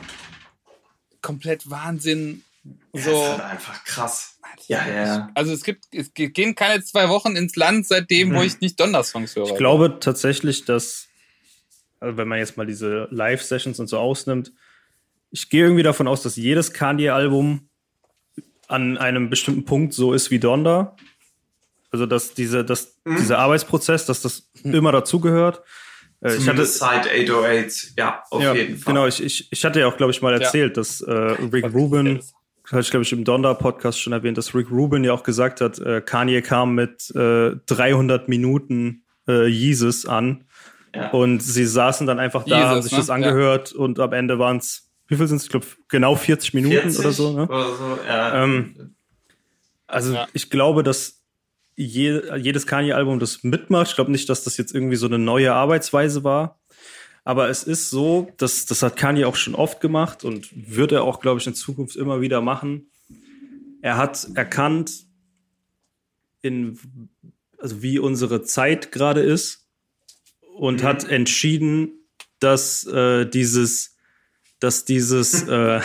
komplett 1.20 1.68
Wahnsinn. 1.70 2.42
ja, 2.94 3.02
So. 3.02 3.10
ist 3.10 3.28
halt 3.30 3.40
einfach 3.40 3.84
krass. 3.84 4.38
Ja, 4.68 4.86
ja, 4.86 5.06
ja. 5.06 5.30
Also 5.34 5.52
es 5.52 5.62
gibt, 5.64 5.86
es 5.92 6.12
gehen 6.14 6.54
keine 6.54 6.82
zwei 6.84 7.08
Wochen 7.08 7.34
ins 7.36 7.56
Land 7.56 7.86
seitdem, 7.86 8.32
wo 8.34 8.38
Mhm. 8.40 8.46
ich 8.46 8.60
nicht 8.60 8.78
Donner-Songs 8.78 9.34
höre. 9.34 9.46
Ich 9.46 9.56
glaube 9.56 9.98
tatsächlich, 10.00 10.64
dass, 10.64 11.08
also 12.00 12.16
wenn 12.16 12.28
man 12.28 12.38
jetzt 12.38 12.56
mal 12.56 12.66
diese 12.66 13.08
Live-Sessions 13.10 13.80
und 13.80 13.88
so 13.88 13.98
ausnimmt, 13.98 14.52
ich 15.30 15.48
gehe 15.48 15.64
irgendwie 15.64 15.82
davon 15.82 16.06
aus, 16.06 16.22
dass 16.22 16.36
jedes 16.36 16.72
Kanye-Album 16.72 17.68
an 18.68 18.98
einem 18.98 19.30
bestimmten 19.30 19.64
Punkt 19.64 19.94
so 19.94 20.12
ist 20.12 20.30
wie 20.30 20.38
Donda. 20.38 20.94
Also, 21.90 22.06
dass 22.06 22.34
diese, 22.34 22.64
dass 22.64 22.96
Mhm. 23.04 23.16
dieser 23.16 23.38
Arbeitsprozess, 23.38 24.06
dass 24.06 24.22
das 24.22 24.50
immer 24.62 24.92
dazugehört. 24.92 25.62
Äh, 26.22 26.28
ich 26.28 26.32
hatte, 26.48 26.64
Zumindest 26.64 26.78
seit 26.78 27.06
808, 27.08 27.92
ja, 27.98 28.22
auf 28.30 28.42
ja, 28.42 28.54
jeden 28.54 28.78
Fall. 28.78 28.94
genau, 28.94 29.06
ich, 29.06 29.22
ich, 29.22 29.48
ich 29.50 29.64
hatte 29.64 29.80
ja 29.80 29.88
auch, 29.88 29.96
glaube 29.96 30.12
ich, 30.12 30.22
mal 30.22 30.32
Ja. 30.32 30.38
erzählt, 30.38 30.76
dass 30.76 31.00
äh, 31.00 31.10
Rick 31.12 31.72
Rubin, 31.74 32.20
hatte 32.70 32.80
ich, 32.80 32.90
glaube 32.90 33.02
ich, 33.02 33.12
im 33.12 33.24
Donda-Podcast 33.24 34.00
schon 34.00 34.12
erwähnt, 34.12 34.38
dass 34.38 34.54
Rick 34.54 34.70
Rubin 34.70 35.04
ja 35.04 35.12
auch 35.12 35.24
gesagt 35.24 35.60
hat, 35.60 35.78
äh, 35.80 36.00
Kanye 36.00 36.42
kam 36.42 36.74
mit 36.74 37.10
äh, 37.14 37.56
300 37.66 38.28
Minuten 38.28 39.02
äh, 39.28 39.46
Jesus 39.46 40.06
an 40.06 40.44
Ja. 40.94 41.10
und 41.10 41.42
sie 41.42 41.66
saßen 41.66 42.06
dann 42.06 42.20
einfach 42.20 42.44
da, 42.44 42.56
Jesus, 42.56 42.70
haben 42.70 42.82
sich 42.82 42.92
ne? 42.92 42.98
das 42.98 43.10
angehört 43.10 43.72
und 43.72 43.98
am 43.98 44.12
Ende 44.12 44.38
waren 44.38 44.58
es 44.58 44.88
wie 45.08 45.16
viel 45.16 45.26
sind 45.26 45.36
es? 45.38 45.42
Ich 45.44 45.50
glaube, 45.50 45.66
genau 45.88 46.14
40 46.14 46.54
Minuten 46.54 46.90
40 46.90 46.98
oder 47.00 47.12
so. 47.12 47.32
Ne? 47.36 47.42
Oder 47.46 47.76
so 47.76 47.98
ja. 48.08 48.44
ähm, 48.44 48.94
also 49.86 50.14
ja. 50.14 50.26
ich 50.32 50.48
glaube, 50.48 50.82
dass 50.82 51.21
je, 51.76 52.22
jedes 52.38 52.66
Kanye-Album 52.66 53.18
das 53.18 53.42
mitmacht. 53.42 53.88
Ich 53.88 53.94
glaube 53.94 54.10
nicht, 54.10 54.28
dass 54.28 54.44
das 54.44 54.56
jetzt 54.56 54.74
irgendwie 54.74 54.96
so 54.96 55.06
eine 55.06 55.18
neue 55.18 55.52
Arbeitsweise 55.52 56.24
war. 56.24 56.60
Aber 57.24 57.48
es 57.48 57.62
ist 57.62 57.90
so, 57.90 58.32
dass 58.36 58.66
das 58.66 58.82
hat 58.82 58.96
Kanye 58.96 59.26
auch 59.26 59.36
schon 59.36 59.54
oft 59.54 59.80
gemacht 59.80 60.24
und 60.24 60.48
wird 60.52 60.92
er 60.92 61.04
auch, 61.04 61.20
glaube 61.20 61.40
ich, 61.40 61.46
in 61.46 61.54
Zukunft 61.54 61.96
immer 61.96 62.20
wieder 62.20 62.40
machen. 62.40 62.90
Er 63.80 63.96
hat 63.96 64.28
erkannt, 64.34 65.06
in, 66.40 66.78
also 67.58 67.82
wie 67.82 68.00
unsere 68.00 68.42
Zeit 68.42 68.90
gerade 68.90 69.20
ist 69.20 69.68
und 70.56 70.82
mhm. 70.82 70.86
hat 70.86 71.08
entschieden, 71.08 72.08
dass 72.40 72.84
äh, 72.86 73.24
dieses, 73.24 73.96
dass 74.58 74.84
dieses, 74.84 75.46
äh, 75.46 75.80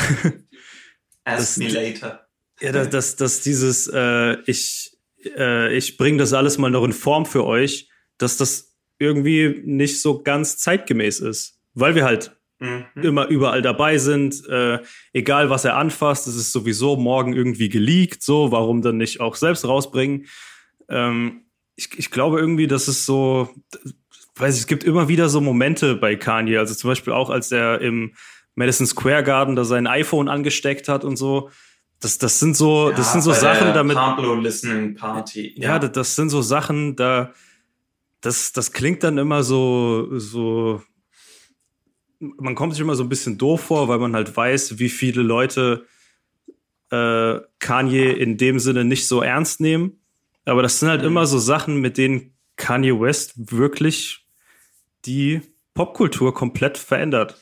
Ask 1.24 1.58
me 1.60 1.68
later. 1.68 2.28
Ja, 2.60 2.72
dass, 2.72 2.90
dass, 2.90 3.16
dass 3.16 3.42
dieses, 3.42 3.88
äh, 3.94 4.42
ich, 4.48 4.97
äh, 5.36 5.76
ich 5.76 5.98
bringe 5.98 6.18
das 6.18 6.34
alles 6.34 6.58
mal 6.58 6.70
noch 6.70 6.84
in 6.84 6.94
Form 6.94 7.26
für 7.26 7.46
euch, 7.46 7.90
dass 8.18 8.38
das 8.38 8.76
irgendwie 9.00 9.62
nicht 9.64 10.02
so 10.02 10.24
ganz 10.24 10.58
zeitgemäß 10.58 11.20
ist, 11.20 11.60
weil 11.74 11.96
wir 11.96 12.04
halt 12.04 12.38
mhm. 12.60 12.86
immer 13.02 13.28
überall 13.28 13.62
dabei 13.62 13.98
sind, 13.98 14.48
äh, 14.50 14.80
egal 15.14 15.50
was 15.50 15.66
er 15.66 15.78
anfasst, 15.78 16.28
es 16.28 16.36
ist 16.36 16.52
sowieso 16.52 16.96
morgen 16.96 17.34
irgendwie 17.34 17.70
geleakt, 17.70 18.24
so, 18.24 18.52
warum 18.52 18.82
dann 18.82 18.98
nicht 18.98 19.20
auch 19.20 19.36
selbst 19.36 19.66
rausbringen? 19.66 20.26
Ähm, 20.90 21.46
ich, 21.76 21.90
ich 21.98 22.12
glaube 22.12 22.40
irgendwie, 22.40 22.68
dass 22.68 22.88
es 22.88 23.06
so, 23.06 23.50
weiß 24.36 24.56
ich, 24.56 24.62
es 24.62 24.68
gibt 24.68 24.84
immer 24.84 25.08
wieder 25.08 25.30
so 25.30 25.42
Momente 25.42 25.96
bei 25.96 26.16
Kanye, 26.16 26.58
also 26.58 26.74
zum 26.74 26.90
Beispiel 26.90 27.14
auch, 27.14 27.30
als 27.30 27.52
er 27.52 27.82
im 27.82 28.14
Madison 28.56 28.88
Square 28.88 29.24
Garden 29.24 29.56
da 29.56 29.64
sein 29.64 29.86
iPhone 29.86 30.28
angesteckt 30.28 30.90
hat 30.90 31.06
und 31.06 31.16
so. 31.16 31.52
Das, 32.00 32.18
das 32.18 32.40
sind 32.40 32.56
so, 32.56 32.90
ja, 32.90 32.96
das 32.96 33.12
sind 33.12 33.22
so 33.22 33.34
Sachen 33.34 33.74
damit. 33.74 33.96
Pablo 33.96 34.36
Listening 34.36 34.96
Party. 34.96 35.54
Ja, 35.56 35.70
ja 35.70 35.80
das, 35.80 35.92
das 35.94 36.16
sind 36.16 36.30
so 36.30 36.42
Sachen, 36.42 36.96
da, 36.96 37.34
das, 38.22 38.52
das 38.52 38.72
klingt 38.72 39.04
dann 39.04 39.18
immer 39.18 39.44
so, 39.44 40.08
so, 40.20 40.82
man 42.20 42.56
kommt 42.56 42.74
sich 42.74 42.82
immer 42.82 42.96
so 42.96 43.04
ein 43.04 43.10
bisschen 43.10 43.38
doof 43.38 43.62
vor, 43.62 43.88
weil 43.88 44.00
man 44.00 44.16
halt 44.16 44.36
weiß, 44.36 44.80
wie 44.80 44.90
viele 44.90 45.22
Leute 45.24 45.88
äh, 46.92 47.40
Kanye 47.60 48.12
in 48.12 48.38
dem 48.38 48.60
Sinne 48.60 48.86
nicht 48.86 49.08
so 49.08 49.22
ernst 49.22 49.60
nehmen. 49.60 50.00
Aber 50.46 50.62
das 50.62 50.80
sind 50.80 50.90
halt 50.90 51.02
mhm. 51.02 51.08
immer 51.08 51.26
so 51.26 51.40
Sachen, 51.40 51.82
mit 51.82 51.98
denen 51.98 52.36
Kanye 52.56 53.00
West 53.00 53.34
wirklich 53.52 54.26
die 55.06 55.42
Popkultur 55.74 56.34
komplett 56.34 56.78
verändert. 56.78 57.40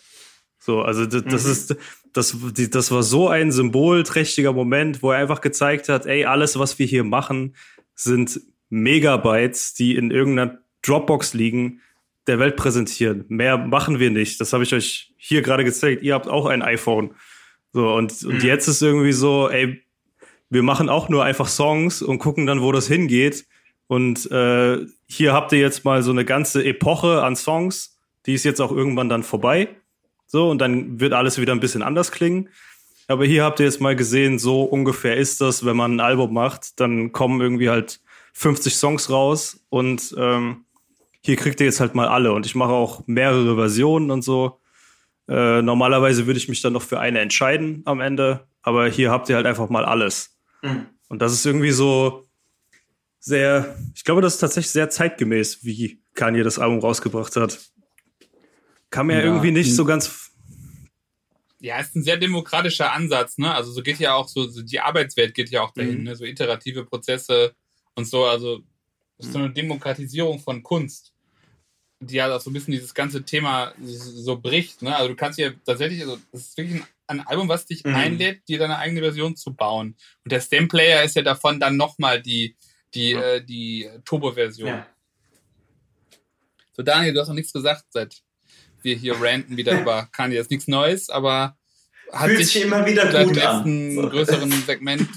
So, 0.60 0.82
also 0.82 1.06
das, 1.06 1.24
das 1.24 1.46
mhm. 1.46 1.52
ist, 1.52 1.76
das, 2.16 2.38
das 2.72 2.92
war 2.92 3.04
so 3.04 3.28
ein 3.28 3.52
symbolträchtiger 3.52 4.54
Moment, 4.54 5.04
wo 5.04 5.12
er 5.12 5.20
einfach 5.20 5.42
gezeigt 5.42 5.90
hat, 5.90 6.06
ey, 6.06 6.24
alles, 6.24 6.58
was 6.58 6.80
wir 6.80 6.86
hier 6.86 7.04
machen, 7.04 7.56
sind 7.94 8.40
Megabytes, 8.70 9.74
die 9.74 9.96
in 9.96 10.12
irgendeiner 10.12 10.60
Dropbox 10.82 11.34
liegen, 11.34 11.82
der 12.28 12.40
Welt 12.40 12.56
präsentieren. 12.56 13.26
Mehr 13.28 13.58
machen 13.58 14.00
wir 14.00 14.12
nicht. 14.12 14.40
Das 14.40 14.54
habe 14.54 14.64
ich 14.64 14.74
euch 14.74 15.14
hier 15.18 15.42
gerade 15.42 15.66
gezeigt. 15.66 16.04
Ihr 16.04 16.14
habt 16.14 16.28
auch 16.28 16.46
ein 16.46 16.62
iPhone. 16.62 17.12
So, 17.74 17.94
und, 17.94 18.24
und 18.24 18.36
mhm. 18.36 18.48
jetzt 18.48 18.70
ist 18.70 18.82
irgendwie 18.82 19.12
so, 19.12 19.50
ey, 19.50 19.84
wir 20.50 20.64
machen 20.64 20.88
auch 20.88 21.10
nur 21.10 21.26
einfach 21.26 21.50
Songs 21.50 22.02
und 22.02 22.20
gucken 22.20 22.46
dann, 22.46 22.62
wo 22.62 22.72
das 22.72 22.88
hingeht. 22.88 23.46
Und 23.88 24.32
äh, 24.32 24.86
hier 25.06 25.34
habt 25.34 25.52
ihr 25.52 25.60
jetzt 25.60 25.84
mal 25.84 26.02
so 26.02 26.12
eine 26.12 26.24
ganze 26.24 26.64
Epoche 26.64 27.24
an 27.24 27.36
Songs, 27.36 28.00
die 28.26 28.34
ist 28.34 28.46
jetzt 28.46 28.62
auch 28.62 28.72
irgendwann 28.72 29.10
dann 29.10 29.22
vorbei. 29.22 29.68
So, 30.28 30.50
und 30.50 30.60
dann 30.60 31.00
wird 31.00 31.14
alles 31.14 31.40
wieder 31.40 31.54
ein 31.54 31.60
bisschen 31.60 31.84
anders 31.84 32.12
klingen. 32.12 32.50
Aber 33.08 33.26
hier 33.26 33.44
habt 33.44 33.60
ihr 33.60 33.66
jetzt 33.66 33.82
mal 33.82 33.96
gesehen, 33.96 34.40
so 34.40 34.64
ungefähr 34.64 35.18
ist 35.18 35.42
das, 35.42 35.66
wenn 35.66 35.78
man 35.78 35.96
ein 35.96 36.00
Album 36.00 36.34
macht, 36.34 36.80
dann 36.80 37.12
kommen 37.12 37.40
irgendwie 37.40 37.70
halt 37.70 38.00
50 38.34 38.76
Songs 38.76 39.10
raus 39.10 39.64
und 39.70 40.16
ähm, 40.18 40.66
hier 41.22 41.36
kriegt 41.36 41.60
ihr 41.60 41.68
jetzt 41.68 41.80
halt 41.80 41.96
mal 41.96 42.08
alle 42.08 42.34
und 42.34 42.46
ich 42.46 42.56
mache 42.56 42.72
auch 42.72 43.04
mehrere 43.06 43.56
Versionen 43.56 44.12
und 44.12 44.24
so. 44.24 44.60
Äh, 45.28 45.62
normalerweise 45.62 46.28
würde 46.28 46.38
ich 46.38 46.50
mich 46.50 46.62
dann 46.62 46.74
noch 46.74 46.82
für 46.82 47.00
eine 47.00 47.20
entscheiden 47.20 47.82
am 47.86 48.02
Ende, 48.02 48.48
aber 48.62 48.88
hier 48.90 49.12
habt 49.12 49.30
ihr 49.30 49.36
halt 49.36 49.46
einfach 49.46 49.70
mal 49.70 49.86
alles. 49.86 50.38
Mhm. 50.62 50.88
Und 51.08 51.22
das 51.22 51.34
ist 51.34 51.46
irgendwie 51.46 51.72
so 51.72 52.26
sehr, 53.20 53.76
ich 53.96 54.04
glaube, 54.04 54.22
das 54.22 54.36
ist 54.36 54.40
tatsächlich 54.40 54.72
sehr 54.72 54.90
zeitgemäß, 54.90 55.64
wie 55.64 56.02
Kanye 56.14 56.44
das 56.44 56.60
Album 56.60 56.80
rausgebracht 56.80 57.36
hat. 57.36 57.60
Kam 58.96 59.08
mir 59.08 59.18
ja, 59.18 59.26
irgendwie 59.26 59.52
nicht 59.52 59.76
so 59.76 59.84
ganz. 59.84 60.32
Ja, 61.60 61.80
ist 61.80 61.96
ein 61.96 62.04
sehr 62.04 62.18
demokratischer 62.18 62.94
Ansatz, 62.94 63.38
ne? 63.38 63.54
Also 63.54 63.72
so 63.72 63.82
geht 63.82 64.00
ja 64.00 64.14
auch 64.14 64.28
so, 64.28 64.48
so 64.48 64.62
die 64.62 64.80
Arbeitswelt 64.80 65.34
geht 65.34 65.50
ja 65.50 65.62
auch 65.62 65.74
dahin, 65.74 66.00
mhm. 66.00 66.04
ne? 66.04 66.16
So 66.16 66.24
iterative 66.24 66.86
Prozesse 66.86 67.54
und 67.96 68.08
so, 68.08 68.26
also 68.26 68.62
das 69.18 69.28
ist 69.28 69.34
so 69.34 69.40
eine 69.40 69.52
Demokratisierung 69.52 70.40
von 70.40 70.64
Kunst 70.64 71.16
die 72.00 72.16
ja 72.16 72.34
auch 72.34 72.42
so 72.42 72.50
ein 72.50 72.54
bisschen 72.54 72.74
dieses 72.74 72.94
ganze 72.94 73.24
Thema 73.24 73.74
so 73.82 74.38
bricht. 74.38 74.82
Ne? 74.82 74.96
Also 74.96 75.10
du 75.10 75.16
kannst 75.16 75.40
hier 75.40 75.56
tatsächlich, 75.64 76.02
also 76.02 76.18
das 76.32 76.42
ist 76.42 76.58
wirklich 76.58 76.82
ein, 76.82 76.88
ein 77.08 77.28
Album, 77.28 77.48
was 77.48 77.66
dich 77.66 77.84
mhm. 77.84 77.96
einlädt, 77.96 78.48
dir 78.48 78.60
deine 78.60 78.78
eigene 78.78 79.02
Version 79.02 79.36
zu 79.36 79.54
bauen. 79.54 79.96
Und 80.24 80.32
der 80.32 80.42
Stem-Player 80.42 81.04
ist 81.04 81.16
ja 81.16 81.22
davon 81.22 81.60
dann 81.60 81.78
nochmal 81.78 82.22
die, 82.22 82.56
die, 82.94 83.12
ja. 83.12 83.22
äh, 83.22 83.46
die 83.46 83.90
Turbo-Version. 84.04 84.68
Ja. 84.68 84.88
So, 86.74 86.84
Daniel, 86.84 87.14
du 87.14 87.22
hast 87.22 87.30
noch 87.30 87.36
nichts 87.36 87.54
gesagt, 87.54 87.86
seit 87.90 88.22
wir 88.86 88.96
hier 88.96 89.22
ranten 89.22 89.58
wieder 89.58 89.80
über 89.82 90.08
Kanye. 90.12 90.38
Das 90.38 90.46
ist 90.46 90.52
nichts 90.52 90.68
Neues, 90.68 91.10
aber 91.10 91.58
hat 92.12 92.30
Fühlt 92.30 92.46
sich 92.46 92.64
immer 92.64 92.86
wieder 92.86 93.06
gut 93.12 93.32
im 93.32 93.34
letzten 93.34 93.96
so. 93.96 94.10
größeren 94.10 94.52
Segment 94.52 95.10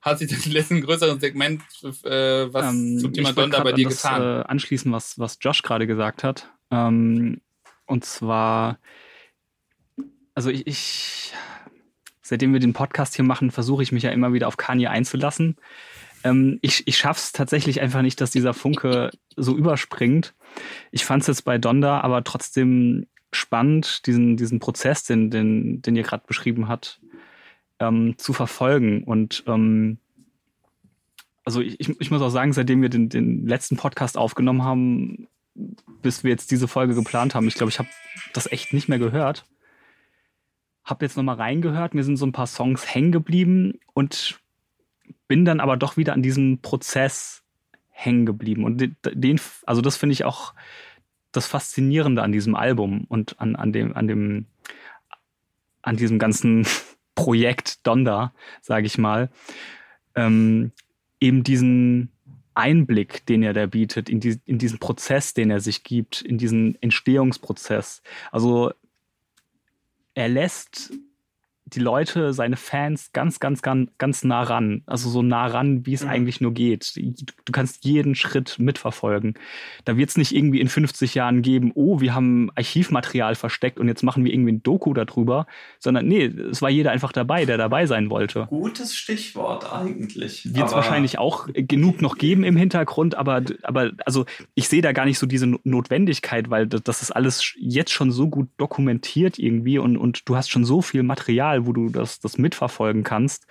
hat 0.00 0.18
sich 0.18 0.30
das 0.30 0.46
letzten 0.46 0.80
größeren 0.80 1.20
Segment, 1.20 1.62
äh, 1.82 2.52
was 2.52 2.72
ähm, 2.72 2.98
zum 2.98 3.12
Thema 3.12 3.32
Donda 3.32 3.62
bei 3.62 3.72
dir 3.72 3.86
an 3.86 3.90
das, 3.92 4.02
getan? 4.02 4.22
Äh, 4.22 4.44
anschließen, 4.44 4.92
was, 4.92 5.18
was 5.18 5.38
Josh 5.40 5.62
gerade 5.62 5.86
gesagt 5.86 6.24
hat. 6.24 6.50
Ähm, 6.70 7.40
und 7.86 8.04
zwar, 8.04 8.78
also 10.34 10.50
ich, 10.50 10.66
ich, 10.66 11.32
seitdem 12.22 12.52
wir 12.52 12.60
den 12.60 12.72
Podcast 12.72 13.16
hier 13.16 13.24
machen, 13.24 13.50
versuche 13.50 13.82
ich 13.82 13.92
mich 13.92 14.02
ja 14.02 14.10
immer 14.10 14.32
wieder 14.32 14.48
auf 14.48 14.56
Kanye 14.56 14.88
einzulassen. 14.88 15.56
Ähm, 16.24 16.58
ich 16.62 16.86
ich 16.86 16.96
schaffe 16.96 17.20
es 17.20 17.32
tatsächlich 17.32 17.80
einfach 17.80 18.02
nicht, 18.02 18.20
dass 18.20 18.30
dieser 18.30 18.54
Funke 18.54 19.10
so 19.36 19.56
überspringt. 19.56 20.34
Ich 20.90 21.04
fand 21.04 21.22
es 21.22 21.28
jetzt 21.28 21.42
bei 21.42 21.58
Donda 21.58 22.00
aber 22.00 22.24
trotzdem 22.24 23.06
spannend, 23.32 24.06
diesen, 24.06 24.36
diesen 24.36 24.58
Prozess, 24.58 25.04
den, 25.04 25.30
den, 25.30 25.82
den 25.82 25.96
ihr 25.96 26.02
gerade 26.02 26.24
beschrieben 26.26 26.68
habt, 26.68 27.00
ähm, 27.78 28.14
zu 28.18 28.32
verfolgen. 28.32 29.04
Und 29.04 29.44
ähm, 29.46 29.98
also 31.44 31.60
ich, 31.60 32.00
ich 32.00 32.10
muss 32.10 32.22
auch 32.22 32.30
sagen, 32.30 32.52
seitdem 32.52 32.82
wir 32.82 32.88
den, 32.88 33.08
den 33.08 33.46
letzten 33.46 33.76
Podcast 33.76 34.16
aufgenommen 34.16 34.64
haben, 34.64 35.28
bis 36.02 36.24
wir 36.24 36.30
jetzt 36.30 36.50
diese 36.50 36.68
Folge 36.68 36.94
geplant 36.94 37.34
haben, 37.34 37.48
ich 37.48 37.54
glaube, 37.54 37.70
ich 37.70 37.78
habe 37.78 37.88
das 38.32 38.50
echt 38.50 38.72
nicht 38.72 38.88
mehr 38.88 38.98
gehört. 38.98 39.46
Hab 40.84 41.02
jetzt 41.02 41.16
nochmal 41.16 41.36
reingehört, 41.36 41.94
mir 41.94 42.04
sind 42.04 42.16
so 42.16 42.26
ein 42.26 42.32
paar 42.32 42.46
Songs 42.46 42.94
hängen 42.94 43.12
geblieben 43.12 43.78
und 43.92 44.40
bin 45.26 45.44
dann 45.44 45.60
aber 45.60 45.76
doch 45.76 45.96
wieder 45.96 46.14
an 46.14 46.22
diesem 46.22 46.60
Prozess 46.60 47.42
hängen 47.98 48.26
geblieben. 48.26 48.64
Und 48.64 48.96
den, 49.04 49.40
also 49.66 49.80
das 49.80 49.96
finde 49.96 50.12
ich 50.12 50.24
auch 50.24 50.54
das 51.32 51.46
Faszinierende 51.46 52.22
an 52.22 52.30
diesem 52.30 52.54
Album 52.54 53.04
und 53.08 53.40
an, 53.40 53.56
an 53.56 53.72
dem, 53.72 53.96
an 53.96 54.06
dem, 54.06 54.46
an 55.82 55.96
diesem 55.96 56.20
ganzen 56.20 56.64
Projekt 57.16 57.84
Donda, 57.86 58.32
sage 58.62 58.86
ich 58.86 58.98
mal, 58.98 59.30
ähm, 60.14 60.70
eben 61.20 61.42
diesen 61.42 62.12
Einblick, 62.54 63.26
den 63.26 63.42
er 63.42 63.52
da 63.52 63.66
bietet, 63.66 64.08
in, 64.08 64.20
die, 64.20 64.38
in 64.44 64.58
diesen 64.58 64.78
Prozess, 64.78 65.34
den 65.34 65.50
er 65.50 65.58
sich 65.58 65.82
gibt, 65.82 66.22
in 66.22 66.38
diesen 66.38 66.80
Entstehungsprozess. 66.80 68.02
Also 68.30 68.72
er 70.14 70.28
lässt 70.28 70.92
die 71.74 71.80
Leute, 71.80 72.32
seine 72.32 72.56
Fans 72.56 73.12
ganz, 73.12 73.40
ganz, 73.40 73.62
ganz, 73.62 73.90
ganz 73.98 74.24
nah 74.24 74.42
ran. 74.42 74.82
Also 74.86 75.10
so 75.10 75.22
nah 75.22 75.46
ran, 75.46 75.84
wie 75.86 75.94
es 75.94 76.04
mhm. 76.04 76.10
eigentlich 76.10 76.40
nur 76.40 76.52
geht. 76.52 76.94
Du 76.96 77.52
kannst 77.52 77.84
jeden 77.84 78.14
Schritt 78.14 78.58
mitverfolgen. 78.58 79.34
Da 79.84 79.96
wird 79.96 80.10
es 80.10 80.16
nicht 80.16 80.34
irgendwie 80.34 80.60
in 80.60 80.68
50 80.68 81.14
Jahren 81.14 81.42
geben, 81.42 81.72
oh, 81.74 82.00
wir 82.00 82.14
haben 82.14 82.50
Archivmaterial 82.54 83.34
versteckt 83.34 83.78
und 83.78 83.88
jetzt 83.88 84.02
machen 84.02 84.24
wir 84.24 84.32
irgendwie 84.32 84.52
ein 84.52 84.62
Doku 84.62 84.94
darüber, 84.94 85.46
sondern 85.78 86.06
nee, 86.06 86.24
es 86.24 86.62
war 86.62 86.70
jeder 86.70 86.90
einfach 86.90 87.12
dabei, 87.12 87.44
der 87.44 87.58
dabei 87.58 87.86
sein 87.86 88.10
wollte. 88.10 88.46
Gutes 88.48 88.96
Stichwort 88.96 89.72
eigentlich. 89.72 90.54
Wird 90.54 90.68
es 90.68 90.72
wahrscheinlich 90.72 91.18
auch 91.18 91.48
genug 91.52 92.00
noch 92.00 92.16
geben 92.16 92.44
im 92.44 92.56
Hintergrund, 92.56 93.14
aber, 93.14 93.42
aber 93.62 93.92
also 94.04 94.24
ich 94.54 94.68
sehe 94.68 94.82
da 94.82 94.92
gar 94.92 95.04
nicht 95.04 95.18
so 95.18 95.26
diese 95.26 95.46
Notwendigkeit, 95.64 96.50
weil 96.50 96.66
das 96.66 97.02
ist 97.02 97.10
alles 97.10 97.54
jetzt 97.58 97.92
schon 97.92 98.10
so 98.10 98.28
gut 98.28 98.48
dokumentiert 98.56 99.38
irgendwie 99.38 99.78
und, 99.78 99.96
und 99.96 100.28
du 100.28 100.36
hast 100.36 100.50
schon 100.50 100.64
so 100.64 100.82
viel 100.82 101.02
Material 101.02 101.57
Portal, 101.58 101.66
wo 101.66 101.72
du 101.72 101.88
das, 101.88 102.20
das 102.20 102.38
mitverfolgen 102.38 103.02
kannst 103.02 103.46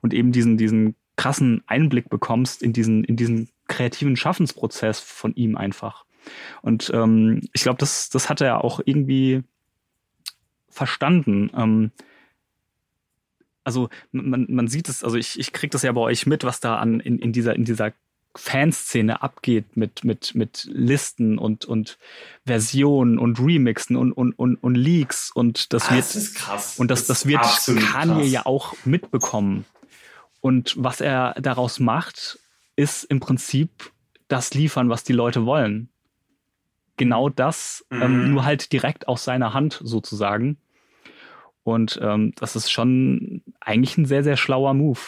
und 0.00 0.14
eben 0.14 0.32
diesen, 0.32 0.56
diesen 0.56 0.96
krassen 1.16 1.62
Einblick 1.66 2.08
bekommst 2.08 2.62
in 2.62 2.72
diesen, 2.72 3.04
in 3.04 3.16
diesen 3.16 3.48
kreativen 3.68 4.16
Schaffensprozess 4.16 5.00
von 5.00 5.34
ihm 5.34 5.56
einfach. 5.56 6.04
Und 6.62 6.90
ähm, 6.94 7.42
ich 7.52 7.62
glaube, 7.62 7.78
das, 7.78 8.08
das 8.10 8.28
hat 8.28 8.40
er 8.40 8.64
auch 8.64 8.80
irgendwie 8.84 9.42
verstanden. 10.68 11.50
Ähm, 11.54 11.90
also 13.62 13.88
man, 14.12 14.46
man 14.48 14.68
sieht 14.68 14.88
es, 14.88 15.04
also 15.04 15.16
ich, 15.16 15.38
ich 15.38 15.52
kriege 15.52 15.70
das 15.70 15.82
ja 15.82 15.92
bei 15.92 16.00
euch 16.00 16.26
mit, 16.26 16.44
was 16.44 16.60
da 16.60 16.76
an 16.76 17.00
in, 17.00 17.18
in 17.18 17.32
dieser, 17.32 17.54
in 17.54 17.64
dieser 17.64 17.92
Fanszene 18.36 19.22
abgeht 19.22 19.76
mit, 19.76 20.04
mit, 20.04 20.34
mit 20.34 20.68
Listen 20.70 21.38
und, 21.38 21.64
und 21.64 21.98
Versionen 22.44 23.18
und 23.18 23.38
Remixen 23.38 23.96
und, 23.96 24.12
und, 24.12 24.32
und, 24.32 24.56
und 24.56 24.74
Leaks 24.74 25.30
und 25.32 25.72
das 25.72 25.88
ah, 25.88 25.94
wird 25.94 26.04
das 26.04 26.16
ist 26.16 26.34
krass. 26.34 26.78
und 26.78 26.90
das, 26.90 27.06
das, 27.06 27.20
das 27.20 27.26
wird 27.26 27.42
Kanye 27.92 28.22
krass. 28.22 28.30
ja 28.30 28.46
auch 28.46 28.74
mitbekommen. 28.84 29.64
Und 30.40 30.74
was 30.76 31.00
er 31.00 31.34
daraus 31.40 31.80
macht, 31.80 32.38
ist 32.76 33.04
im 33.04 33.20
Prinzip 33.20 33.92
das 34.28 34.52
liefern, 34.52 34.88
was 34.88 35.04
die 35.04 35.12
Leute 35.12 35.46
wollen. 35.46 35.88
Genau 36.96 37.28
das, 37.28 37.84
ähm, 37.90 37.98
mhm. 37.98 38.02
ähm, 38.02 38.30
nur 38.32 38.44
halt 38.44 38.72
direkt 38.72 39.08
aus 39.08 39.24
seiner 39.24 39.54
Hand 39.54 39.80
sozusagen. 39.82 40.58
Und 41.62 41.98
ähm, 42.02 42.32
das 42.36 42.56
ist 42.56 42.70
schon 42.70 43.42
eigentlich 43.60 43.96
ein 43.96 44.04
sehr, 44.04 44.22
sehr 44.22 44.36
schlauer 44.36 44.74
Move. 44.74 45.00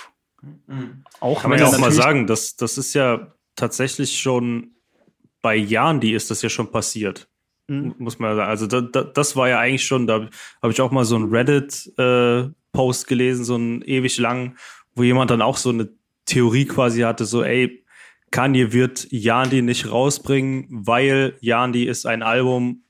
Mhm. 0.43 1.05
Auch 1.21 1.43
Kann 1.43 1.51
man 1.51 1.59
ja 1.59 1.67
auch 1.67 1.79
mal 1.79 1.93
sagen, 1.93 2.27
das, 2.27 2.57
das 2.57 2.79
ist 2.79 2.95
ja 2.95 3.33
tatsächlich 3.55 4.19
schon 4.19 4.73
bei 5.43 5.57
Jahren, 5.57 6.01
die 6.01 6.13
ist 6.13 6.31
das 6.31 6.43
ja 6.43 6.49
schon 6.49 6.71
passiert. 6.71 7.29
Mhm. 7.69 7.95
Muss 7.99 8.19
man 8.19 8.37
sagen. 8.37 8.49
Also 8.49 8.67
da, 8.67 8.81
da, 8.81 9.03
das 9.03 9.37
war 9.37 9.49
ja 9.49 9.59
eigentlich 9.59 9.85
schon, 9.85 10.07
da 10.07 10.29
habe 10.63 10.73
ich 10.73 10.81
auch 10.81 10.91
mal 10.91 11.05
so 11.05 11.17
einen 11.17 11.31
Reddit-Post 11.31 13.05
äh, 13.05 13.09
gelesen, 13.09 13.45
so 13.45 13.55
einen 13.55 13.83
ewig 13.83 14.19
lang, 14.19 14.57
wo 14.95 15.03
jemand 15.03 15.31
dann 15.31 15.43
auch 15.43 15.57
so 15.57 15.71
eine 15.71 15.89
Theorie 16.27 16.65
quasi 16.67 17.03
hatte, 17.03 17.25
so, 17.25 17.43
ey, 17.43 17.85
Kanye 18.31 18.73
wird 18.73 19.07
Yandi 19.11 19.63
nicht 19.63 19.91
rausbringen, 19.91 20.67
weil 20.69 21.37
Yandi 21.41 21.85
ist 21.85 22.07
ein 22.07 22.23
Album 22.23 22.83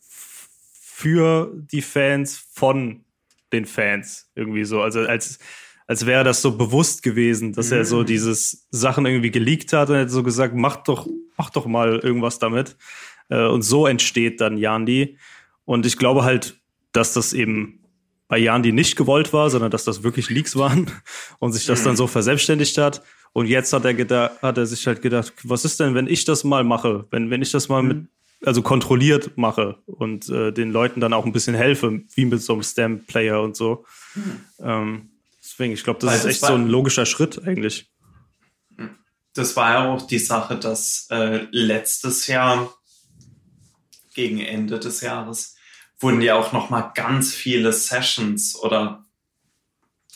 für 0.00 1.52
die 1.54 1.82
Fans 1.82 2.44
von 2.52 3.04
den 3.52 3.66
Fans. 3.66 4.30
Irgendwie 4.34 4.64
so. 4.64 4.82
Also 4.82 5.00
als, 5.00 5.38
als 5.86 6.06
wäre 6.06 6.24
das 6.24 6.40
so 6.40 6.56
bewusst 6.56 7.02
gewesen, 7.02 7.52
dass 7.52 7.70
mhm. 7.70 7.76
er 7.76 7.84
so 7.84 8.00
mhm. 8.00 8.06
dieses 8.06 8.66
Sachen 8.70 9.06
irgendwie 9.06 9.30
geleakt 9.30 9.72
hat 9.72 9.90
und 9.90 9.96
hat 9.96 10.10
so 10.10 10.22
gesagt, 10.22 10.54
mach 10.54 10.76
doch, 10.76 11.06
mach 11.36 11.50
doch 11.50 11.66
mal 11.66 11.98
irgendwas 11.98 12.38
damit. 12.38 12.76
Äh, 13.28 13.46
und 13.46 13.62
so 13.62 13.86
entsteht 13.86 14.40
dann 14.40 14.56
Yandi. 14.56 15.18
Und 15.64 15.86
ich 15.86 15.98
glaube 15.98 16.24
halt, 16.24 16.60
dass 16.92 17.12
das 17.12 17.32
eben 17.32 17.80
bei 18.28 18.38
Yandi 18.38 18.72
nicht 18.72 18.96
gewollt 18.96 19.32
war, 19.32 19.50
sondern 19.50 19.70
dass 19.70 19.84
das 19.84 20.02
wirklich 20.02 20.30
Leaks 20.30 20.56
waren 20.56 20.90
und 21.38 21.52
sich 21.52 21.66
das 21.66 21.82
dann 21.82 21.92
mhm. 21.92 21.98
so 21.98 22.06
verselbstständigt 22.06 22.78
hat. 22.78 23.02
Und 23.32 23.46
jetzt 23.46 23.72
hat 23.72 23.84
er 23.84 23.94
gedacht, 23.94 24.42
hat 24.42 24.58
er 24.58 24.66
sich 24.66 24.86
halt 24.86 25.02
gedacht, 25.02 25.32
was 25.42 25.64
ist 25.64 25.80
denn, 25.80 25.94
wenn 25.94 26.06
ich 26.06 26.24
das 26.24 26.44
mal 26.44 26.64
mache? 26.64 27.06
Wenn, 27.10 27.30
wenn 27.30 27.42
ich 27.42 27.50
das 27.50 27.68
mal 27.68 27.82
mit, 27.82 28.06
also 28.44 28.62
kontrolliert 28.62 29.36
mache 29.36 29.78
und 29.86 30.28
äh, 30.28 30.52
den 30.52 30.70
Leuten 30.70 31.00
dann 31.00 31.12
auch 31.12 31.26
ein 31.26 31.32
bisschen 31.32 31.54
helfe, 31.54 32.02
wie 32.14 32.26
mit 32.26 32.42
so 32.42 32.52
einem 32.52 32.62
Stamp-Player 32.62 33.42
und 33.42 33.56
so. 33.56 33.84
Mhm. 34.14 34.40
Ähm, 34.60 35.10
Deswegen, 35.54 35.72
ich 35.72 35.84
glaube, 35.84 36.00
das 36.00 36.10
Weil 36.10 36.18
ist 36.18 36.24
echt 36.24 36.42
das 36.42 36.48
so 36.48 36.56
ein 36.56 36.66
logischer 36.66 37.06
Schritt 37.06 37.40
eigentlich. 37.46 37.88
Das 39.34 39.54
war 39.54 39.72
ja 39.72 39.88
auch 39.88 40.04
die 40.04 40.18
Sache, 40.18 40.56
dass 40.56 41.06
äh, 41.10 41.46
letztes 41.52 42.26
Jahr, 42.26 42.74
gegen 44.14 44.40
Ende 44.40 44.80
des 44.80 45.00
Jahres, 45.00 45.54
wurden 46.00 46.20
ja 46.22 46.34
auch 46.34 46.52
noch 46.52 46.70
mal 46.70 46.90
ganz 46.96 47.32
viele 47.32 47.72
Sessions 47.72 48.56
oder 48.56 49.04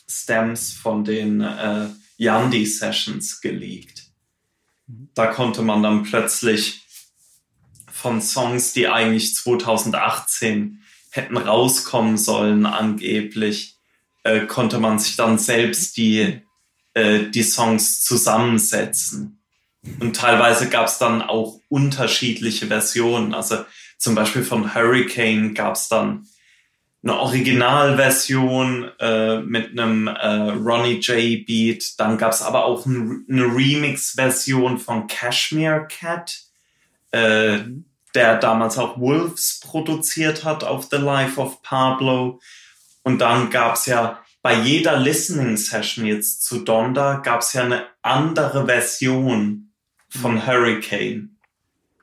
Stems 0.08 0.72
von 0.72 1.04
den 1.04 1.40
äh, 1.40 1.86
Yandi-Sessions 2.16 3.40
geleakt. 3.40 4.06
Da 5.14 5.28
konnte 5.28 5.62
man 5.62 5.84
dann 5.84 6.02
plötzlich 6.02 6.82
von 7.92 8.20
Songs, 8.20 8.72
die 8.72 8.88
eigentlich 8.88 9.36
2018 9.36 10.82
hätten 11.10 11.36
rauskommen 11.36 12.18
sollen, 12.18 12.66
angeblich, 12.66 13.77
äh, 14.22 14.46
konnte 14.46 14.78
man 14.78 14.98
sich 14.98 15.16
dann 15.16 15.38
selbst 15.38 15.96
die, 15.96 16.40
äh, 16.94 17.30
die 17.30 17.42
Songs 17.42 18.02
zusammensetzen. 18.02 19.38
Und 20.00 20.16
teilweise 20.16 20.68
gab 20.68 20.86
es 20.86 20.98
dann 20.98 21.22
auch 21.22 21.60
unterschiedliche 21.68 22.66
Versionen. 22.66 23.34
Also 23.34 23.64
zum 23.96 24.14
Beispiel 24.14 24.42
von 24.42 24.74
Hurricane 24.74 25.54
gab 25.54 25.74
es 25.74 25.88
dann 25.88 26.26
eine 27.02 27.16
Originalversion 27.18 28.90
äh, 28.98 29.38
mit 29.40 29.70
einem 29.70 30.08
äh, 30.08 30.50
Ronnie 30.50 30.98
J 30.98 31.46
Beat. 31.46 31.98
Dann 31.98 32.18
gab 32.18 32.32
es 32.32 32.42
aber 32.42 32.64
auch 32.64 32.86
ein, 32.86 33.24
eine 33.28 33.44
Remix-Version 33.44 34.78
von 34.78 35.06
Cashmere 35.06 35.86
Cat, 35.88 36.40
äh, 37.12 37.58
der 38.14 38.38
damals 38.38 38.78
auch 38.78 38.98
Wolves 38.98 39.60
produziert 39.60 40.44
hat 40.44 40.64
auf 40.64 40.88
The 40.90 40.96
Life 40.96 41.40
of 41.40 41.62
Pablo. 41.62 42.40
Und 43.08 43.20
dann 43.20 43.48
gab 43.48 43.76
es 43.76 43.86
ja 43.86 44.22
bei 44.42 44.60
jeder 44.60 44.98
Listening 44.98 45.56
Session 45.56 46.04
jetzt 46.04 46.44
zu 46.44 46.58
Donda 46.58 47.20
gab 47.20 47.40
es 47.40 47.54
ja 47.54 47.62
eine 47.62 47.86
andere 48.02 48.66
Version 48.66 49.72
von 50.10 50.34
mhm. 50.34 50.46
Hurricane. 50.46 51.38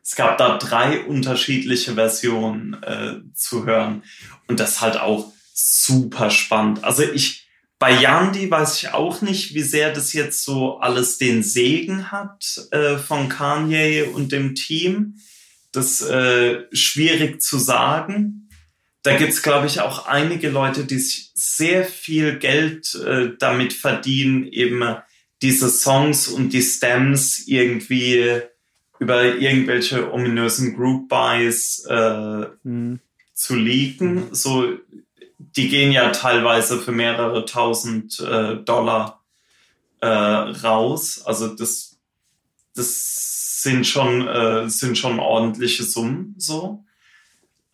Es 0.02 0.16
gab 0.16 0.40
da 0.40 0.58
drei 0.58 1.02
unterschiedliche 1.02 1.94
Versionen 1.94 2.82
äh, 2.82 3.18
zu 3.36 3.68
hören. 3.68 4.02
Und 4.48 4.60
das 4.60 4.82
halt 4.82 4.98
auch 5.00 5.32
super 5.54 6.32
spannend. 6.32 6.84
Also 6.84 7.04
ich, 7.04 7.48
bei 7.78 7.92
Yandi 7.92 8.50
weiß 8.50 8.82
ich 8.82 8.90
auch 8.92 9.22
nicht, 9.22 9.54
wie 9.54 9.62
sehr 9.62 9.94
das 9.94 10.12
jetzt 10.14 10.44
so 10.44 10.80
alles 10.80 11.20
den 11.20 11.44
Segen 11.44 12.12
hat 12.12 12.68
äh, 12.72 12.98
von 12.98 13.30
Kanye 13.30 14.06
und 14.12 14.32
dem 14.32 14.56
Team. 14.56 15.20
Das 15.72 16.02
äh, 16.02 16.64
schwierig 16.72 17.44
zu 17.44 17.60
sagen 17.60 18.45
da 19.06 19.16
gibt's 19.16 19.44
glaube 19.44 19.68
ich, 19.68 19.82
auch 19.82 20.08
einige 20.08 20.50
Leute, 20.50 20.84
die 20.84 20.98
sehr 20.98 21.86
viel 21.86 22.40
Geld 22.40 22.96
äh, 22.96 23.34
damit 23.38 23.74
verdienen, 23.74 24.48
eben 24.48 24.84
diese 25.44 25.70
Songs 25.70 26.28
und 26.28 26.54
die 26.54 26.64
Stems 26.64 27.44
irgendwie 27.46 28.42
über 28.98 29.36
irgendwelche 29.36 30.12
ominösen 30.12 30.76
Group 30.76 31.08
Buys 31.08 31.86
äh, 31.88 32.48
mhm. 32.64 33.00
zu 33.32 33.56
leaken. 33.56 34.34
So, 34.34 34.74
die 35.38 35.68
gehen 35.68 35.92
ja 35.92 36.10
teilweise 36.10 36.80
für 36.80 36.92
mehrere 36.92 37.46
tausend 37.46 38.20
äh, 38.22 38.56
Dollar 38.56 39.24
äh, 40.02 40.08
raus. 40.08 41.22
Also 41.24 41.50
das, 41.50 42.00
das 42.74 43.62
sind 43.62 43.86
schon, 43.86 44.28
äh, 44.28 44.68
sind 44.68 44.98
schon 44.98 45.20
ordentliche 45.20 45.84
Summen 45.84 46.34
so. 46.40 46.84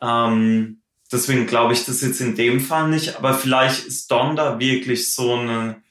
Ähm, 0.01 0.80
Deswegen 1.11 1.45
glaube 1.45 1.73
ich 1.73 1.85
das 1.85 2.01
jetzt 2.01 2.21
in 2.21 2.35
dem 2.35 2.61
Fall 2.61 2.87
nicht, 2.87 3.17
aber 3.17 3.33
vielleicht 3.33 3.85
ist 3.85 4.09
Donda 4.09 4.59
wirklich 4.59 5.13
so, 5.13 5.35
eine, 5.35 5.83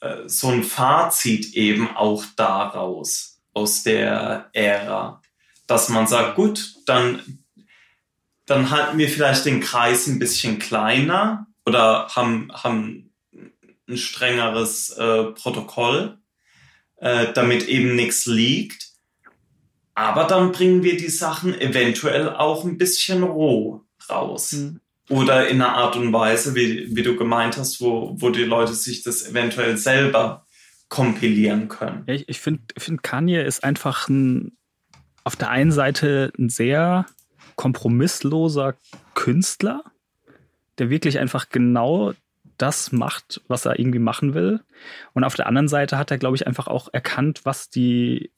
äh, 0.00 0.28
so 0.28 0.48
ein 0.48 0.62
Fazit 0.62 1.54
eben 1.54 1.96
auch 1.96 2.24
daraus, 2.36 3.40
aus 3.54 3.82
der 3.82 4.50
Ära, 4.52 5.22
dass 5.66 5.88
man 5.88 6.06
sagt, 6.06 6.36
gut, 6.36 6.74
dann, 6.84 7.38
dann 8.44 8.70
halten 8.70 8.98
wir 8.98 9.08
vielleicht 9.08 9.46
den 9.46 9.60
Kreis 9.60 10.06
ein 10.06 10.18
bisschen 10.18 10.58
kleiner 10.58 11.46
oder 11.64 12.08
haben, 12.14 12.52
haben 12.52 13.10
ein 13.88 13.96
strengeres 13.96 14.90
äh, 14.90 15.24
Protokoll, 15.32 16.18
äh, 16.98 17.32
damit 17.32 17.66
eben 17.66 17.96
nichts 17.96 18.26
liegt. 18.26 18.90
Aber 19.94 20.24
dann 20.24 20.52
bringen 20.52 20.82
wir 20.82 20.98
die 20.98 21.08
Sachen 21.08 21.58
eventuell 21.58 22.28
auch 22.28 22.64
ein 22.64 22.76
bisschen 22.76 23.22
roh 23.22 23.85
raus. 24.10 24.52
Mhm. 24.52 24.80
Oder 25.08 25.48
in 25.48 25.62
einer 25.62 25.74
Art 25.74 25.96
und 25.96 26.12
Weise, 26.12 26.54
wie, 26.54 26.94
wie 26.94 27.02
du 27.02 27.16
gemeint 27.16 27.56
hast, 27.56 27.80
wo, 27.80 28.16
wo 28.18 28.30
die 28.30 28.44
Leute 28.44 28.74
sich 28.74 29.02
das 29.02 29.28
eventuell 29.28 29.76
selber 29.76 30.44
kompilieren 30.88 31.68
können. 31.68 32.04
Ja, 32.06 32.14
ich 32.14 32.28
ich 32.28 32.40
finde, 32.40 32.62
find 32.76 33.02
Kanye 33.02 33.42
ist 33.42 33.62
einfach 33.62 34.08
ein, 34.08 34.56
auf 35.24 35.36
der 35.36 35.50
einen 35.50 35.72
Seite 35.72 36.32
ein 36.38 36.48
sehr 36.48 37.06
kompromissloser 37.54 38.74
Künstler, 39.14 39.84
der 40.78 40.90
wirklich 40.90 41.18
einfach 41.18 41.48
genau 41.48 42.12
das 42.58 42.92
macht, 42.92 43.42
was 43.48 43.64
er 43.64 43.78
irgendwie 43.78 43.98
machen 43.98 44.34
will. 44.34 44.60
Und 45.12 45.24
auf 45.24 45.34
der 45.34 45.46
anderen 45.46 45.68
Seite 45.68 45.98
hat 45.98 46.10
er, 46.10 46.18
glaube 46.18 46.36
ich, 46.36 46.46
einfach 46.46 46.68
auch 46.68 46.88
erkannt, 46.92 47.40
was 47.44 47.70
die 47.70 48.30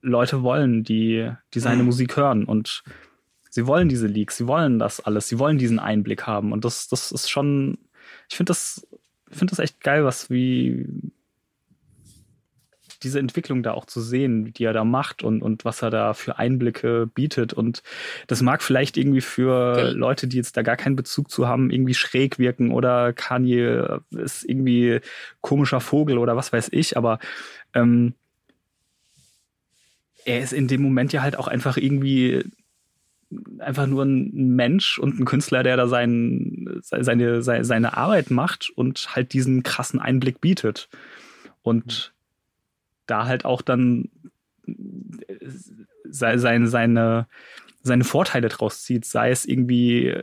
Leute 0.00 0.42
wollen, 0.42 0.82
die, 0.84 1.30
die 1.54 1.60
seine 1.60 1.82
mhm. 1.82 1.86
Musik 1.86 2.16
hören. 2.16 2.44
Und 2.44 2.82
Sie 3.56 3.66
wollen 3.66 3.88
diese 3.88 4.06
Leaks, 4.06 4.36
sie 4.36 4.46
wollen 4.46 4.78
das 4.78 5.00
alles, 5.00 5.28
sie 5.28 5.38
wollen 5.38 5.56
diesen 5.56 5.78
Einblick 5.78 6.26
haben. 6.26 6.52
Und 6.52 6.66
das, 6.66 6.88
das 6.88 7.10
ist 7.10 7.30
schon, 7.30 7.78
ich 8.28 8.36
finde 8.36 8.50
das, 8.50 8.86
finde 9.30 9.52
das 9.52 9.60
echt 9.60 9.80
geil, 9.80 10.04
was 10.04 10.28
wie 10.28 10.84
diese 13.02 13.18
Entwicklung 13.18 13.62
da 13.62 13.72
auch 13.72 13.86
zu 13.86 14.02
sehen, 14.02 14.52
die 14.52 14.64
er 14.64 14.74
da 14.74 14.84
macht 14.84 15.22
und, 15.22 15.40
und 15.40 15.64
was 15.64 15.80
er 15.80 15.88
da 15.88 16.12
für 16.12 16.36
Einblicke 16.36 17.06
bietet. 17.06 17.54
Und 17.54 17.82
das 18.26 18.42
mag 18.42 18.62
vielleicht 18.62 18.98
irgendwie 18.98 19.22
für 19.22 19.72
okay. 19.72 19.90
Leute, 19.92 20.28
die 20.28 20.36
jetzt 20.36 20.58
da 20.58 20.60
gar 20.60 20.76
keinen 20.76 20.96
Bezug 20.96 21.30
zu 21.30 21.48
haben, 21.48 21.70
irgendwie 21.70 21.94
schräg 21.94 22.38
wirken 22.38 22.72
oder 22.72 23.14
Kanye 23.14 24.00
ist 24.10 24.44
irgendwie 24.44 25.00
komischer 25.40 25.80
Vogel 25.80 26.18
oder 26.18 26.36
was 26.36 26.52
weiß 26.52 26.68
ich, 26.72 26.98
aber 26.98 27.20
ähm, 27.72 28.12
er 30.26 30.40
ist 30.40 30.52
in 30.52 30.68
dem 30.68 30.82
Moment 30.82 31.14
ja 31.14 31.22
halt 31.22 31.38
auch 31.38 31.48
einfach 31.48 31.78
irgendwie 31.78 32.44
einfach 33.58 33.86
nur 33.86 34.04
ein 34.04 34.54
Mensch 34.54 34.98
und 34.98 35.18
ein 35.18 35.24
Künstler, 35.24 35.62
der 35.62 35.76
da 35.76 35.88
sein, 35.88 36.80
seine, 36.82 37.42
seine, 37.42 37.64
seine 37.64 37.96
Arbeit 37.96 38.30
macht 38.30 38.70
und 38.70 39.14
halt 39.16 39.32
diesen 39.32 39.62
krassen 39.62 40.00
Einblick 40.00 40.40
bietet. 40.40 40.88
Und 41.62 42.14
da 43.06 43.26
halt 43.26 43.44
auch 43.44 43.62
dann 43.62 44.08
seine, 46.04 46.68
seine, 46.68 47.26
seine 47.82 48.04
Vorteile 48.04 48.48
draus 48.48 48.82
zieht, 48.82 49.04
sei 49.04 49.30
es 49.30 49.44
irgendwie, 49.44 50.14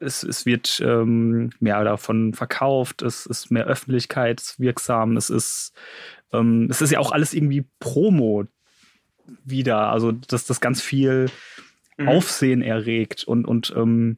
es, 0.00 0.22
es 0.22 0.46
wird 0.46 0.80
ähm, 0.84 1.50
mehr 1.60 1.82
davon 1.84 2.34
verkauft, 2.34 3.02
es 3.02 3.26
ist 3.26 3.50
mehr 3.50 3.66
öffentlichkeitswirksam, 3.66 5.16
es 5.16 5.30
ist, 5.30 5.72
ähm, 6.32 6.68
es 6.70 6.80
ist 6.80 6.90
ja 6.90 6.98
auch 6.98 7.12
alles 7.12 7.34
irgendwie 7.34 7.64
Promo 7.80 8.46
wieder, 9.44 9.90
also 9.90 10.12
dass 10.12 10.46
das 10.46 10.60
ganz 10.60 10.80
viel 10.80 11.30
mhm. 11.98 12.08
Aufsehen 12.08 12.62
erregt 12.62 13.24
und, 13.24 13.44
und 13.46 13.72
ähm, 13.76 14.16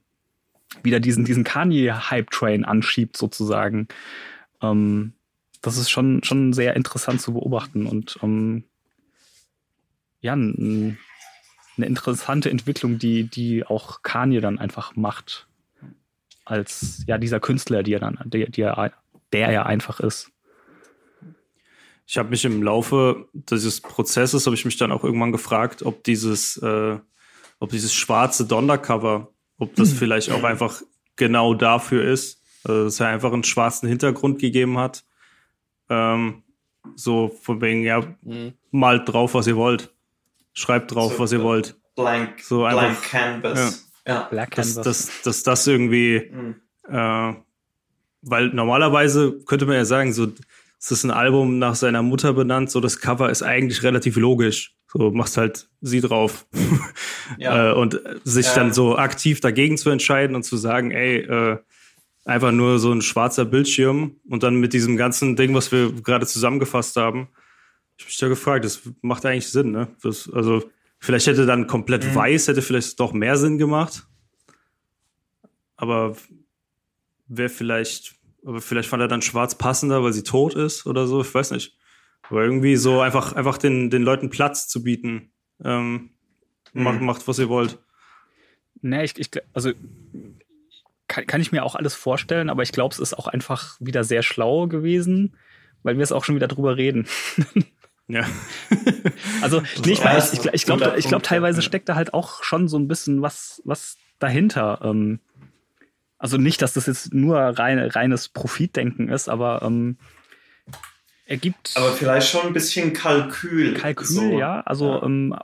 wieder 0.83 1.00
diesen, 1.00 1.25
diesen 1.25 1.44
Kanye-Hype-Train 1.44 2.65
anschiebt 2.65 3.17
sozusagen. 3.17 3.89
Ähm, 4.62 5.15
das 5.62 5.76
ist 5.76 5.91
schon, 5.91 6.23
schon 6.23 6.52
sehr 6.52 6.76
interessant 6.76 7.20
zu 7.20 7.34
beobachten 7.34 7.86
und 7.86 8.18
ähm, 8.23 8.65
ja, 10.20 10.34
ein, 10.34 10.99
eine 11.76 11.86
interessante 11.86 12.50
Entwicklung, 12.50 12.99
die, 12.99 13.25
die 13.25 13.65
auch 13.65 14.02
Kanye 14.02 14.41
dann 14.41 14.59
einfach 14.59 14.97
macht. 14.97 15.47
Als 16.44 17.05
ja, 17.07 17.17
dieser 17.17 17.41
Künstler, 17.41 17.83
die 17.83 17.92
er 17.92 18.00
dann, 18.00 18.18
der, 18.25 18.49
der, 18.49 18.92
der 19.33 19.49
er 19.49 19.67
einfach 19.67 20.00
ist. 20.00 20.31
Ich 22.07 22.18
habe 22.18 22.31
mich 22.31 22.44
im 22.44 22.62
Laufe 22.62 23.28
dieses 23.33 23.81
Prozesses, 23.81 24.47
habe 24.47 24.57
ich 24.57 24.65
mich 24.65 24.76
dann 24.76 24.91
auch 24.91 25.05
irgendwann 25.05 25.31
gefragt, 25.31 25.83
ob 25.84 26.02
dieses, 26.02 26.57
äh, 26.57 26.99
ob 27.60 27.70
dieses 27.70 27.94
schwarze 27.94 28.47
Donnercover, 28.47 29.28
ob 29.58 29.76
das 29.76 29.92
vielleicht 29.98 30.32
auch 30.32 30.42
einfach 30.42 30.82
genau 31.16 31.55
dafür 31.55 32.05
ist, 32.05 32.40
also, 32.64 32.84
dass 32.84 33.00
er 33.00 33.08
einfach 33.08 33.32
einen 33.32 33.44
schwarzen 33.44 33.89
Hintergrund 33.89 34.39
gegeben 34.39 34.78
hat. 34.78 35.05
Ähm, 35.89 36.42
so 36.97 37.28
von 37.42 37.60
wegen, 37.60 37.82
ja, 37.82 38.02
mhm. 38.22 38.55
malt 38.70 39.08
drauf, 39.08 39.34
was 39.34 39.47
ihr 39.47 39.56
wollt. 39.56 39.94
Schreibt 40.52 40.94
drauf, 40.94 41.14
so, 41.14 41.18
was 41.20 41.32
ihr 41.32 41.42
wollt. 41.42 41.76
Blank, 41.94 42.40
so 42.40 42.64
einfach, 42.64 42.82
blank 42.82 43.02
Canvas. 43.02 43.90
Ja. 44.06 44.14
ja. 44.14 44.22
Black 44.28 44.55
dass, 44.55 44.74
Canvas. 44.74 44.84
Dass, 44.84 45.22
dass 45.22 45.42
das 45.42 45.66
irgendwie, 45.66 46.30
mhm. 46.32 46.55
äh, 46.89 47.34
weil 48.22 48.48
normalerweise 48.48 49.40
könnte 49.47 49.66
man 49.66 49.76
ja 49.76 49.84
sagen, 49.84 50.12
so, 50.12 50.32
es 50.78 50.90
ist 50.90 51.05
ein 51.05 51.10
Album 51.10 51.58
nach 51.58 51.74
seiner 51.74 52.02
Mutter 52.02 52.32
benannt, 52.32 52.70
so 52.70 52.80
das 52.80 53.00
Cover 53.00 53.30
ist 53.30 53.42
eigentlich 53.42 53.82
relativ 53.82 54.16
logisch. 54.16 54.74
So 54.93 55.10
machst 55.12 55.36
halt 55.36 55.69
sie 55.81 56.01
drauf. 56.01 56.47
ja. 57.39 57.70
äh, 57.70 57.75
und 57.75 58.01
sich 58.25 58.47
ja. 58.47 58.55
dann 58.55 58.73
so 58.73 58.97
aktiv 58.97 59.41
dagegen 59.41 59.77
zu 59.77 59.91
entscheiden 59.91 60.35
und 60.35 60.43
zu 60.43 60.57
sagen, 60.57 60.91
ey, 60.91 61.19
äh, 61.19 61.59
einfach 62.25 62.52
nur 62.52 62.78
so 62.78 62.93
ein 62.93 63.02
schwarzer 63.02 63.44
Bildschirm 63.44 64.17
und 64.28 64.43
dann 64.43 64.57
mit 64.57 64.73
diesem 64.73 64.97
ganzen 64.97 65.36
Ding, 65.36 65.55
was 65.55 65.70
wir 65.73 65.93
gerade 65.93 66.27
zusammengefasst 66.27 66.97
haben, 66.97 67.28
ich 67.99 68.07
mich 68.07 68.17
da 68.17 68.28
gefragt, 68.28 68.65
das 68.65 68.81
macht 69.02 69.27
eigentlich 69.27 69.49
Sinn, 69.49 69.70
ne? 69.73 69.89
Das, 70.02 70.31
also, 70.33 70.62
vielleicht 70.99 71.27
hätte 71.27 71.47
dann 71.47 71.67
komplett 71.67 72.05
mhm. 72.05 72.15
weiß, 72.15 72.49
hätte 72.49 72.62
vielleicht 72.62 72.99
doch 72.99 73.12
mehr 73.12 73.36
Sinn 73.36 73.59
gemacht. 73.59 74.07
Aber 75.77 76.17
wäre 77.28 77.49
vielleicht, 77.49 78.15
aber 78.44 78.60
vielleicht 78.60 78.89
fand 78.89 79.02
er 79.02 79.09
dann 79.09 79.23
schwarz 79.23 79.55
passender, 79.55 80.02
weil 80.02 80.12
sie 80.12 80.23
tot 80.23 80.55
ist 80.55 80.86
oder 80.86 81.07
so, 81.07 81.20
ich 81.20 81.33
weiß 81.33 81.51
nicht. 81.52 81.77
Aber 82.31 82.42
irgendwie 82.42 82.76
so 82.76 83.00
einfach, 83.00 83.33
einfach 83.33 83.59
den, 83.59 83.91
den 83.91 84.02
Leuten 84.02 84.31
Platz 84.31 84.68
zu 84.68 84.83
bieten. 84.83 85.33
Ähm, 85.62 86.10
mhm. 86.73 86.83
macht, 86.83 87.00
macht, 87.00 87.28
was 87.28 87.39
ihr 87.39 87.49
wollt. 87.49 87.78
Nee, 88.83 89.05
ich, 89.05 89.18
ich 89.18 89.31
also 89.52 89.73
kann, 91.09 91.26
kann 91.26 91.41
ich 91.41 91.52
mir 91.52 91.65
auch 91.65 91.75
alles 91.75 91.94
vorstellen, 91.94 92.49
aber 92.49 92.62
ich 92.62 92.73
glaube, 92.73 92.94
es 92.94 93.00
ist 93.00 93.18
auch 93.18 93.26
einfach 93.26 93.76
wieder 93.81 94.05
sehr 94.05 94.23
schlau 94.23 94.68
gewesen, 94.68 95.36
weil 95.83 95.97
wir 95.97 96.05
es 96.05 96.12
auch 96.12 96.25
schon 96.25 96.36
wieder 96.36 96.49
drüber 96.49 96.76
reden. 96.76 97.07
Ja. 98.10 98.26
also, 99.41 99.62
nee, 99.84 99.92
ich, 99.92 100.05
weiß, 100.05 100.33
ich, 100.33 100.44
ich 100.52 100.65
glaube, 100.65 100.94
ich 100.97 101.07
glaube, 101.07 101.23
teilweise 101.23 101.62
steckt 101.62 101.89
da 101.89 101.94
halt 101.94 102.12
auch 102.12 102.42
schon 102.42 102.67
so 102.67 102.76
ein 102.76 102.89
bisschen 102.89 103.23
was, 103.23 103.62
was 103.65 103.99
dahinter. 104.18 104.81
Ähm, 104.83 105.20
also 106.18 106.36
nicht, 106.36 106.60
dass 106.60 106.73
das 106.73 106.86
jetzt 106.86 107.15
nur 107.15 107.39
rein, 107.39 107.78
reines 107.78 108.28
Profitdenken 108.28 109.09
ist, 109.09 109.28
aber 109.28 109.62
ähm, 109.62 109.97
er 111.31 111.36
gibt. 111.36 111.76
Aber 111.76 111.92
vielleicht 111.92 112.28
schon 112.28 112.49
ein 112.49 112.52
bisschen 112.52 112.92
Kalkül. 112.92 113.75
Kalkül, 113.75 114.07
so. 114.07 114.33
ja. 114.33 114.62
Also, 114.62 114.86
ja. 114.86 115.02
Ähm, 115.05 115.36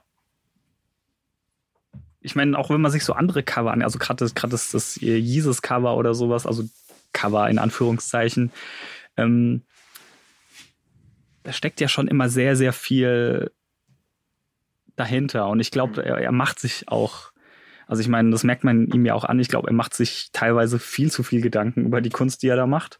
ich 2.20 2.34
meine, 2.34 2.58
auch 2.58 2.70
wenn 2.70 2.80
man 2.80 2.90
sich 2.90 3.04
so 3.04 3.12
andere 3.12 3.44
Cover 3.44 3.72
an, 3.72 3.82
also 3.82 4.00
gerade 4.00 4.24
das, 4.24 4.34
das, 4.34 4.72
das 4.72 4.96
Jesus-Cover 4.96 5.96
oder 5.96 6.12
sowas, 6.12 6.44
also 6.44 6.64
Cover 7.12 7.48
in 7.48 7.60
Anführungszeichen, 7.60 8.50
ähm, 9.16 9.62
da 11.44 11.52
steckt 11.52 11.80
ja 11.80 11.86
schon 11.86 12.08
immer 12.08 12.28
sehr, 12.28 12.56
sehr 12.56 12.72
viel 12.72 13.52
dahinter. 14.96 15.46
Und 15.46 15.60
ich 15.60 15.70
glaube, 15.70 16.04
er, 16.04 16.18
er 16.18 16.32
macht 16.32 16.58
sich 16.58 16.88
auch, 16.88 17.30
also 17.86 18.02
ich 18.02 18.08
meine, 18.08 18.32
das 18.32 18.42
merkt 18.42 18.64
man 18.64 18.88
ihm 18.88 19.06
ja 19.06 19.14
auch 19.14 19.24
an, 19.24 19.38
ich 19.38 19.48
glaube, 19.48 19.68
er 19.68 19.74
macht 19.74 19.94
sich 19.94 20.30
teilweise 20.32 20.80
viel 20.80 21.12
zu 21.12 21.22
viel 21.22 21.42
Gedanken 21.42 21.84
über 21.84 22.00
die 22.00 22.10
Kunst, 22.10 22.42
die 22.42 22.48
er 22.48 22.56
da 22.56 22.66
macht. 22.66 22.98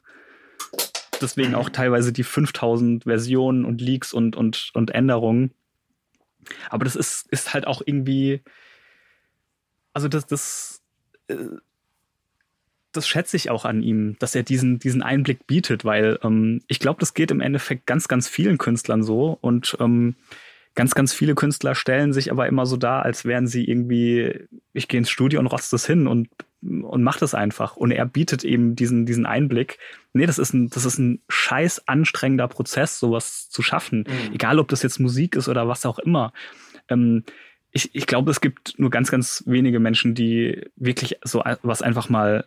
Deswegen 1.20 1.54
auch 1.54 1.70
teilweise 1.70 2.12
die 2.12 2.24
5000 2.24 3.04
Versionen 3.04 3.64
und 3.64 3.80
Leaks 3.80 4.12
und, 4.12 4.36
und, 4.36 4.70
und 4.74 4.90
Änderungen. 4.90 5.52
Aber 6.70 6.84
das 6.84 6.96
ist, 6.96 7.26
ist 7.30 7.54
halt 7.54 7.66
auch 7.66 7.82
irgendwie, 7.84 8.42
also 9.92 10.08
das, 10.08 10.26
das, 10.26 10.82
äh, 11.28 11.36
das 12.92 13.08
schätze 13.08 13.36
ich 13.36 13.50
auch 13.50 13.64
an 13.64 13.82
ihm, 13.82 14.16
dass 14.18 14.34
er 14.34 14.42
diesen, 14.42 14.78
diesen 14.78 15.02
Einblick 15.02 15.46
bietet, 15.46 15.84
weil 15.84 16.18
ähm, 16.22 16.62
ich 16.66 16.78
glaube, 16.78 17.00
das 17.00 17.14
geht 17.14 17.30
im 17.30 17.40
Endeffekt 17.40 17.86
ganz, 17.86 18.08
ganz 18.08 18.28
vielen 18.28 18.58
Künstlern 18.58 19.02
so 19.02 19.36
und 19.40 19.76
ähm, 19.80 20.16
ganz, 20.74 20.94
ganz 20.94 21.12
viele 21.12 21.34
Künstler 21.34 21.74
stellen 21.74 22.12
sich 22.12 22.30
aber 22.30 22.46
immer 22.46 22.66
so 22.66 22.76
dar, 22.76 23.02
als 23.02 23.24
wären 23.24 23.46
sie 23.46 23.64
irgendwie, 23.64 24.46
ich 24.72 24.88
gehe 24.88 24.98
ins 24.98 25.10
Studio 25.10 25.40
und 25.40 25.46
rotze 25.46 25.70
das 25.72 25.86
hin 25.86 26.06
und, 26.06 26.28
und 26.82 27.02
mach 27.02 27.18
das 27.18 27.34
einfach. 27.34 27.76
Und 27.76 27.90
er 27.90 28.06
bietet 28.06 28.44
eben 28.44 28.76
diesen, 28.76 29.06
diesen 29.06 29.26
Einblick. 29.26 29.78
Nee, 30.12 30.26
das 30.26 30.38
ist 30.38 30.52
ein, 30.52 30.68
das 30.70 30.84
ist 30.84 30.98
ein 30.98 31.20
scheiß 31.28 31.86
anstrengender 31.88 32.48
Prozess, 32.48 32.98
sowas 32.98 33.48
zu 33.48 33.62
schaffen. 33.62 34.00
Mhm. 34.00 34.34
Egal, 34.34 34.58
ob 34.58 34.68
das 34.68 34.82
jetzt 34.82 34.98
Musik 34.98 35.36
ist 35.36 35.48
oder 35.48 35.68
was 35.68 35.86
auch 35.86 35.98
immer. 35.98 36.32
Ähm, 36.88 37.24
ich, 37.70 37.94
ich 37.94 38.06
glaube, 38.06 38.30
es 38.30 38.40
gibt 38.40 38.78
nur 38.78 38.90
ganz, 38.90 39.10
ganz 39.10 39.44
wenige 39.46 39.80
Menschen, 39.80 40.14
die 40.14 40.66
wirklich 40.76 41.18
so 41.22 41.42
was 41.62 41.82
einfach 41.82 42.08
mal 42.08 42.46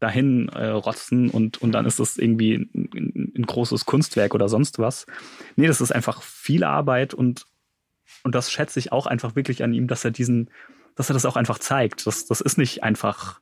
dahin 0.00 0.48
äh, 0.50 0.68
rotzen 0.68 1.28
und, 1.28 1.60
und 1.60 1.72
dann 1.72 1.84
ist 1.84 1.98
das 1.98 2.18
irgendwie 2.18 2.54
ein, 2.54 3.32
ein, 3.36 3.46
großes 3.46 3.84
Kunstwerk 3.84 4.32
oder 4.34 4.48
sonst 4.48 4.78
was. 4.78 5.06
Nee, 5.56 5.66
das 5.66 5.80
ist 5.80 5.90
einfach 5.90 6.22
viel 6.22 6.62
Arbeit 6.62 7.14
und, 7.14 7.46
und 8.22 8.34
das 8.34 8.52
schätze 8.52 8.78
ich 8.78 8.92
auch 8.92 9.06
einfach 9.06 9.34
wirklich 9.34 9.64
an 9.64 9.74
ihm, 9.74 9.88
dass 9.88 10.04
er 10.04 10.12
diesen, 10.12 10.50
dass 10.98 11.08
er 11.08 11.14
das 11.14 11.24
auch 11.24 11.36
einfach 11.36 11.58
zeigt. 11.60 12.06
Das, 12.06 12.26
das 12.26 12.40
ist 12.40 12.58
nicht 12.58 12.82
einfach. 12.82 13.40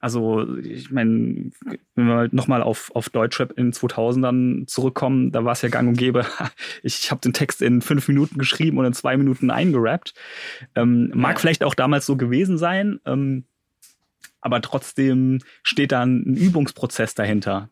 Also, 0.00 0.56
ich 0.58 0.90
meine, 0.90 1.50
wenn 1.94 2.06
wir 2.06 2.28
nochmal 2.32 2.62
auf, 2.62 2.90
auf 2.94 3.08
Deutschrap 3.08 3.52
in 3.52 3.72
2000ern 3.72 4.66
zurückkommen, 4.66 5.32
da 5.32 5.44
war 5.46 5.52
es 5.52 5.62
ja 5.62 5.70
gang 5.70 5.88
und 5.88 5.96
gäbe. 5.96 6.26
Ich 6.82 7.10
habe 7.10 7.22
den 7.22 7.32
Text 7.32 7.62
in 7.62 7.80
fünf 7.80 8.08
Minuten 8.08 8.38
geschrieben 8.38 8.76
und 8.76 8.84
in 8.84 8.92
zwei 8.92 9.16
Minuten 9.16 9.50
eingerappt. 9.50 10.12
Ähm, 10.74 11.10
mag 11.14 11.40
vielleicht 11.40 11.64
auch 11.64 11.74
damals 11.74 12.04
so 12.04 12.16
gewesen 12.16 12.58
sein. 12.58 13.00
Ähm, 13.06 13.44
aber 14.42 14.60
trotzdem 14.60 15.38
steht 15.62 15.92
da 15.92 16.02
ein 16.02 16.36
Übungsprozess 16.36 17.14
dahinter. 17.14 17.70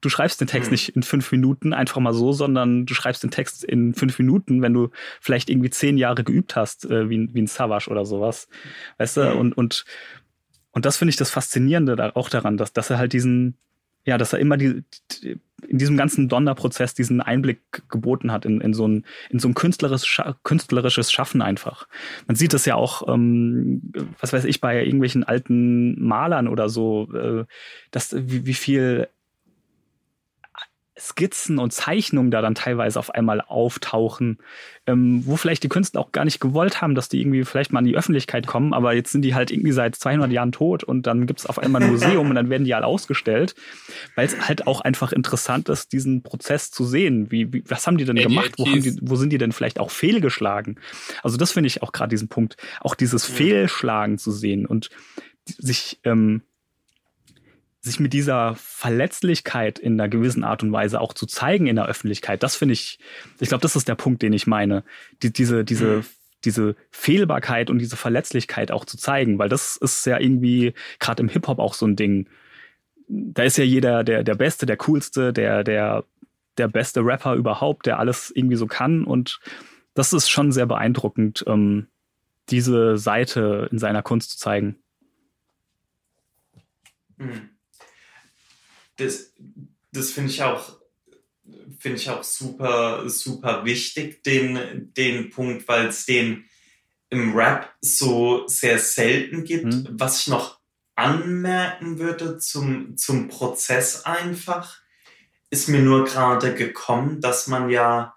Du 0.00 0.08
schreibst 0.08 0.40
den 0.40 0.48
Text 0.48 0.70
mhm. 0.70 0.74
nicht 0.74 0.88
in 0.90 1.02
fünf 1.02 1.32
Minuten 1.32 1.72
einfach 1.72 2.00
mal 2.00 2.14
so, 2.14 2.32
sondern 2.32 2.86
du 2.86 2.94
schreibst 2.94 3.22
den 3.22 3.30
Text 3.30 3.64
in 3.64 3.94
fünf 3.94 4.18
Minuten, 4.18 4.62
wenn 4.62 4.72
du 4.72 4.90
vielleicht 5.20 5.50
irgendwie 5.50 5.70
zehn 5.70 5.98
Jahre 5.98 6.24
geübt 6.24 6.56
hast, 6.56 6.84
äh, 6.84 7.10
wie, 7.10 7.28
wie 7.34 7.42
ein 7.42 7.46
Savage 7.46 7.90
oder 7.90 8.04
sowas. 8.04 8.48
Weißt 8.98 9.16
du? 9.16 9.34
Und, 9.34 9.56
und, 9.56 9.84
und 10.72 10.84
das 10.84 10.96
finde 10.96 11.10
ich 11.10 11.16
das 11.16 11.30
Faszinierende 11.30 11.96
da 11.96 12.12
auch 12.14 12.28
daran, 12.28 12.56
dass, 12.56 12.72
dass 12.72 12.90
er 12.90 12.98
halt 12.98 13.12
diesen, 13.12 13.56
ja, 14.04 14.18
dass 14.18 14.32
er 14.32 14.38
immer 14.38 14.56
die, 14.56 14.84
die 15.10 15.40
in 15.66 15.78
diesem 15.78 15.96
ganzen 15.96 16.28
Donnerprozess 16.28 16.94
diesen 16.94 17.20
Einblick 17.20 17.60
geboten 17.88 18.30
hat 18.30 18.44
in, 18.44 18.60
in 18.60 18.72
so 18.72 18.86
ein, 18.86 19.04
in 19.28 19.38
so 19.40 19.48
ein 19.48 19.54
künstlerisches, 19.54 20.22
künstlerisches 20.44 21.10
Schaffen 21.10 21.42
einfach. 21.42 21.88
Man 22.26 22.36
sieht 22.36 22.52
das 22.52 22.64
ja 22.64 22.76
auch, 22.76 23.08
ähm, 23.08 23.92
was 24.20 24.32
weiß 24.32 24.44
ich, 24.44 24.60
bei 24.60 24.84
irgendwelchen 24.84 25.24
alten 25.24 26.00
Malern 26.00 26.46
oder 26.48 26.68
so, 26.68 27.12
äh, 27.12 27.44
dass, 27.90 28.14
wie, 28.14 28.46
wie 28.46 28.54
viel 28.54 29.08
Skizzen 30.98 31.58
und 31.58 31.72
Zeichnungen 31.72 32.30
da 32.30 32.42
dann 32.42 32.54
teilweise 32.54 32.98
auf 32.98 33.14
einmal 33.14 33.40
auftauchen, 33.40 34.38
ähm, 34.86 35.22
wo 35.24 35.36
vielleicht 35.36 35.62
die 35.62 35.68
Künstler 35.68 36.00
auch 36.00 36.12
gar 36.12 36.24
nicht 36.24 36.40
gewollt 36.40 36.80
haben, 36.80 36.94
dass 36.94 37.08
die 37.08 37.20
irgendwie 37.20 37.44
vielleicht 37.44 37.72
mal 37.72 37.80
in 37.80 37.86
die 37.86 37.96
Öffentlichkeit 37.96 38.46
kommen, 38.46 38.72
aber 38.72 38.94
jetzt 38.94 39.12
sind 39.12 39.22
die 39.22 39.34
halt 39.34 39.50
irgendwie 39.50 39.72
seit 39.72 39.94
200 39.94 40.30
Jahren 40.32 40.52
tot 40.52 40.84
und 40.84 41.06
dann 41.06 41.26
gibt 41.26 41.40
es 41.40 41.46
auf 41.46 41.58
einmal 41.58 41.82
ein 41.82 41.90
Museum 41.92 42.28
und 42.28 42.34
dann 42.34 42.50
werden 42.50 42.64
die 42.64 42.74
halt 42.74 42.84
ausgestellt, 42.84 43.54
weil 44.14 44.26
es 44.26 44.48
halt 44.48 44.66
auch 44.66 44.80
einfach 44.80 45.12
interessant 45.12 45.68
ist, 45.68 45.92
diesen 45.92 46.22
Prozess 46.22 46.70
zu 46.70 46.84
sehen. 46.84 47.30
Wie, 47.30 47.52
wie 47.52 47.64
was 47.68 47.86
haben 47.86 47.98
die 47.98 48.04
denn 48.04 48.16
ja, 48.16 48.26
gemacht? 48.26 48.52
wo, 48.56 48.66
haben 48.66 48.82
die, 48.82 48.98
wo 49.02 49.16
sind 49.16 49.30
die 49.30 49.38
denn 49.38 49.52
vielleicht 49.52 49.78
auch 49.78 49.90
fehlgeschlagen? 49.90 50.80
Also 51.22 51.36
das 51.36 51.52
finde 51.52 51.68
ich 51.68 51.82
auch 51.82 51.92
gerade 51.92 52.10
diesen 52.10 52.28
Punkt, 52.28 52.56
auch 52.80 52.94
dieses 52.94 53.28
mhm. 53.28 53.34
Fehlschlagen 53.34 54.18
zu 54.18 54.30
sehen 54.30 54.66
und 54.66 54.90
sich 55.44 55.98
ähm, 56.04 56.42
sich 57.88 57.98
mit 57.98 58.12
dieser 58.12 58.54
Verletzlichkeit 58.56 59.78
in 59.78 59.94
einer 59.94 60.08
gewissen 60.08 60.44
Art 60.44 60.62
und 60.62 60.70
Weise 60.70 61.00
auch 61.00 61.12
zu 61.12 61.26
zeigen 61.26 61.66
in 61.66 61.76
der 61.76 61.86
Öffentlichkeit, 61.86 62.42
das 62.42 62.54
finde 62.54 62.74
ich, 62.74 62.98
ich 63.40 63.48
glaube, 63.48 63.62
das 63.62 63.76
ist 63.76 63.88
der 63.88 63.94
Punkt, 63.94 64.22
den 64.22 64.32
ich 64.32 64.46
meine. 64.46 64.84
Die, 65.22 65.32
diese, 65.32 65.64
diese, 65.64 65.86
mhm. 65.86 66.04
diese 66.44 66.76
Fehlbarkeit 66.90 67.70
und 67.70 67.78
diese 67.78 67.96
Verletzlichkeit 67.96 68.70
auch 68.70 68.84
zu 68.84 68.96
zeigen, 68.96 69.38
weil 69.38 69.48
das 69.48 69.76
ist 69.76 70.06
ja 70.06 70.20
irgendwie 70.20 70.74
gerade 71.00 71.22
im 71.22 71.28
Hip-Hop 71.28 71.58
auch 71.58 71.74
so 71.74 71.86
ein 71.86 71.96
Ding. 71.96 72.28
Da 73.08 73.42
ist 73.42 73.58
ja 73.58 73.64
jeder 73.64 74.04
der, 74.04 74.22
der 74.22 74.34
Beste, 74.34 74.66
der 74.66 74.76
Coolste, 74.76 75.32
der, 75.32 75.64
der, 75.64 76.04
der 76.58 76.68
beste 76.68 77.00
Rapper 77.00 77.34
überhaupt, 77.34 77.86
der 77.86 77.98
alles 77.98 78.30
irgendwie 78.34 78.56
so 78.56 78.66
kann. 78.66 79.04
Und 79.04 79.40
das 79.94 80.12
ist 80.12 80.28
schon 80.28 80.52
sehr 80.52 80.66
beeindruckend, 80.66 81.44
ähm, 81.46 81.88
diese 82.50 82.98
Seite 82.98 83.68
in 83.72 83.78
seiner 83.78 84.02
Kunst 84.02 84.32
zu 84.32 84.38
zeigen. 84.38 84.76
Mhm 87.16 87.50
das, 88.98 89.32
das 89.92 90.10
finde 90.10 90.30
ich 90.30 90.42
auch 90.42 90.78
finde 91.78 91.98
ich 91.98 92.10
auch 92.10 92.24
super, 92.24 93.08
super 93.08 93.64
wichtig, 93.64 94.22
den, 94.24 94.92
den 94.96 95.30
Punkt, 95.30 95.68
weil 95.68 95.86
es 95.86 96.06
den 96.06 96.44
im 97.10 97.34
Rap 97.34 97.72
so 97.80 98.46
sehr 98.48 98.78
selten 98.78 99.44
gibt. 99.44 99.66
Mhm. 99.66 99.88
Was 99.92 100.20
ich 100.20 100.26
noch 100.28 100.58
anmerken 100.96 101.98
würde 101.98 102.38
zum, 102.38 102.96
zum 102.96 103.28
Prozess 103.28 104.04
einfach, 104.04 104.78
ist 105.50 105.68
mir 105.68 105.80
nur 105.80 106.04
gerade 106.04 106.54
gekommen, 106.54 107.20
dass 107.20 107.46
man 107.46 107.70
ja 107.70 108.14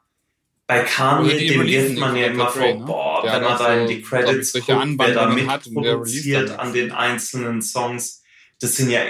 bei 0.68 0.84
Kanye, 0.84 1.48
dem 1.48 1.66
wirft 1.66 1.98
man 1.98 2.16
ja 2.16 2.28
immer 2.28 2.50
vor, 2.50 2.62
ne? 2.62 2.86
boah, 2.86 3.24
wenn 3.24 3.44
man 3.44 3.58
da 3.58 3.82
in 3.82 3.88
die 3.88 4.02
Credits 4.02 4.54
guckt, 4.54 4.68
wer 4.98 5.14
da 5.14 5.28
mitproduziert 5.28 6.58
an 6.58 6.74
den 6.74 6.92
einzelnen 6.92 7.62
Songs, 7.62 8.24
das 8.60 8.78
sind 8.78 8.90
ja 8.90 9.02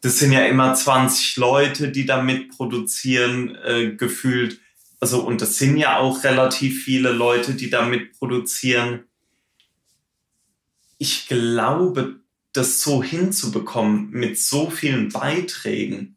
das 0.00 0.18
sind 0.18 0.32
ja 0.32 0.46
immer 0.46 0.74
20 0.74 1.36
Leute, 1.36 1.90
die 1.90 2.06
da 2.06 2.22
mitproduzieren, 2.22 3.54
äh, 3.56 3.94
gefühlt. 3.94 4.60
Also, 4.98 5.22
und 5.22 5.40
das 5.40 5.56
sind 5.56 5.76
ja 5.76 5.98
auch 5.98 6.24
relativ 6.24 6.84
viele 6.84 7.12
Leute, 7.12 7.54
die 7.54 7.70
da 7.70 7.84
mitproduzieren. 7.84 9.04
Ich 10.98 11.28
glaube, 11.28 12.20
das 12.52 12.80
so 12.80 13.02
hinzubekommen 13.02 14.10
mit 14.10 14.38
so 14.38 14.70
vielen 14.70 15.10
Beiträgen, 15.10 16.16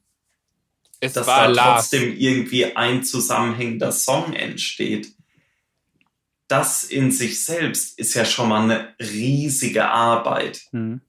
es 1.00 1.14
dass 1.14 1.28
da 1.28 1.46
trotzdem 1.54 2.10
Lars. 2.10 2.20
irgendwie 2.20 2.76
ein 2.76 3.04
zusammenhängender 3.04 3.92
Song 3.92 4.34
entsteht. 4.34 5.14
Das 6.48 6.84
in 6.84 7.12
sich 7.12 7.44
selbst 7.44 8.00
ist 8.00 8.14
ja 8.14 8.26
schon 8.26 8.50
mal 8.50 8.64
eine 8.64 8.96
riesige 9.00 9.90
Arbeit. 9.90 10.62
Mhm. 10.72 11.02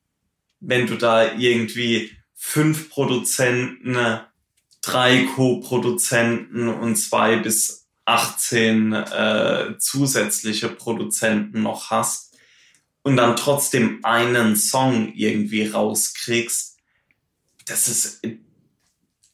Wenn 0.60 0.86
du 0.86 0.96
da 0.96 1.34
irgendwie 1.34 2.10
fünf 2.34 2.90
Produzenten, 2.90 4.20
drei 4.82 5.26
Co-Produzenten 5.34 6.68
und 6.68 6.96
zwei 6.96 7.36
bis 7.36 7.86
18 8.04 8.92
äh, 8.92 9.74
zusätzliche 9.78 10.68
Produzenten 10.68 11.62
noch 11.62 11.90
hast 11.90 12.36
und 13.02 13.16
dann 13.16 13.36
trotzdem 13.36 14.00
einen 14.02 14.56
Song 14.56 15.12
irgendwie 15.14 15.66
rauskriegst, 15.66 16.76
das 17.66 17.88
ist, 17.88 18.22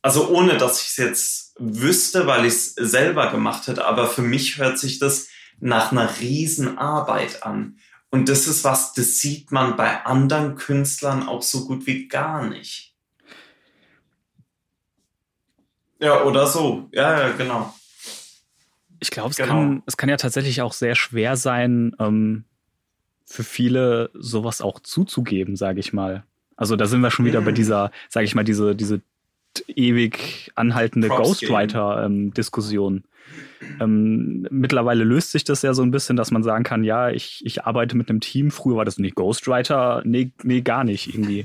also 0.03 0.29
ohne 0.29 0.57
dass 0.57 0.83
ich 0.83 0.89
es 0.91 0.97
jetzt 0.97 1.55
wüsste, 1.59 2.27
weil 2.27 2.47
ich 2.47 2.55
es 2.55 2.75
selber 2.75 3.31
gemacht 3.31 3.67
hätte, 3.67 3.87
aber 3.87 4.09
für 4.09 4.23
mich 4.23 4.59
hört 4.59 4.79
sich 4.79 4.99
das 4.99 5.29
nach 5.59 5.93
einer 5.93 6.21
Riesenarbeit 6.21 7.43
an. 7.43 7.79
Und 8.11 8.29
das 8.29 8.47
ist 8.47 8.65
was, 8.65 8.93
das 8.95 9.19
sieht 9.19 9.53
man 9.53 9.77
bei 9.77 10.05
anderen 10.05 10.57
Künstlern 10.57 11.29
auch 11.29 11.43
so 11.43 11.67
gut 11.67 11.87
wie 11.87 12.09
gar 12.09 12.49
nicht. 12.49 12.90
Ja, 16.01 16.25
oder 16.25 16.47
so. 16.47 16.89
Ja, 16.93 17.21
ja, 17.21 17.33
genau. 17.33 17.75
Ich 19.01 19.11
glaube, 19.11 19.31
es, 19.31 19.37
genau. 19.37 19.49
kann, 19.49 19.83
es 19.87 19.97
kann 19.97 20.09
ja 20.09 20.17
tatsächlich 20.17 20.63
auch 20.63 20.73
sehr 20.73 20.95
schwer 20.95 21.37
sein, 21.37 21.95
ähm, 21.99 22.45
für 23.25 23.45
viele 23.45 24.11
sowas 24.15 24.61
auch 24.61 24.81
zuzugeben, 24.81 25.57
sage 25.57 25.81
ich 25.81 25.93
mal. 25.93 26.25
Also 26.57 26.77
da 26.77 26.87
sind 26.87 27.01
wir 27.01 27.11
schon 27.11 27.25
wieder 27.25 27.41
mhm. 27.41 27.47
bei 27.47 27.53
dieser, 27.53 27.91
sage 28.09 28.25
ich 28.25 28.35
mal, 28.35 28.45
diese, 28.45 28.75
diese 28.75 29.01
ewig 29.69 30.51
anhaltende 30.55 31.09
Ghostwriter-Diskussion. 31.09 32.95
Ähm, 32.97 33.05
ähm, 33.81 34.47
mittlerweile 34.51 35.05
löst 35.05 35.33
sich 35.33 35.45
das 35.45 35.63
ja 35.63 35.75
so 35.75 35.83
ein 35.83 35.91
bisschen, 35.91 36.17
dass 36.17 36.31
man 36.31 36.43
sagen 36.43 36.65
kann, 36.65 36.85
ja, 36.85 37.11
ich, 37.11 37.43
ich 37.45 37.65
arbeite 37.65 37.97
mit 37.97 38.09
einem 38.09 38.21
Team. 38.21 38.51
Früher 38.51 38.77
war 38.77 38.85
das 38.85 38.99
nicht 38.99 39.15
Ghostwriter, 39.15 40.03
nee, 40.05 40.33
nee, 40.43 40.61
gar 40.63 40.85
nicht 40.85 41.15
irgendwie. 41.15 41.45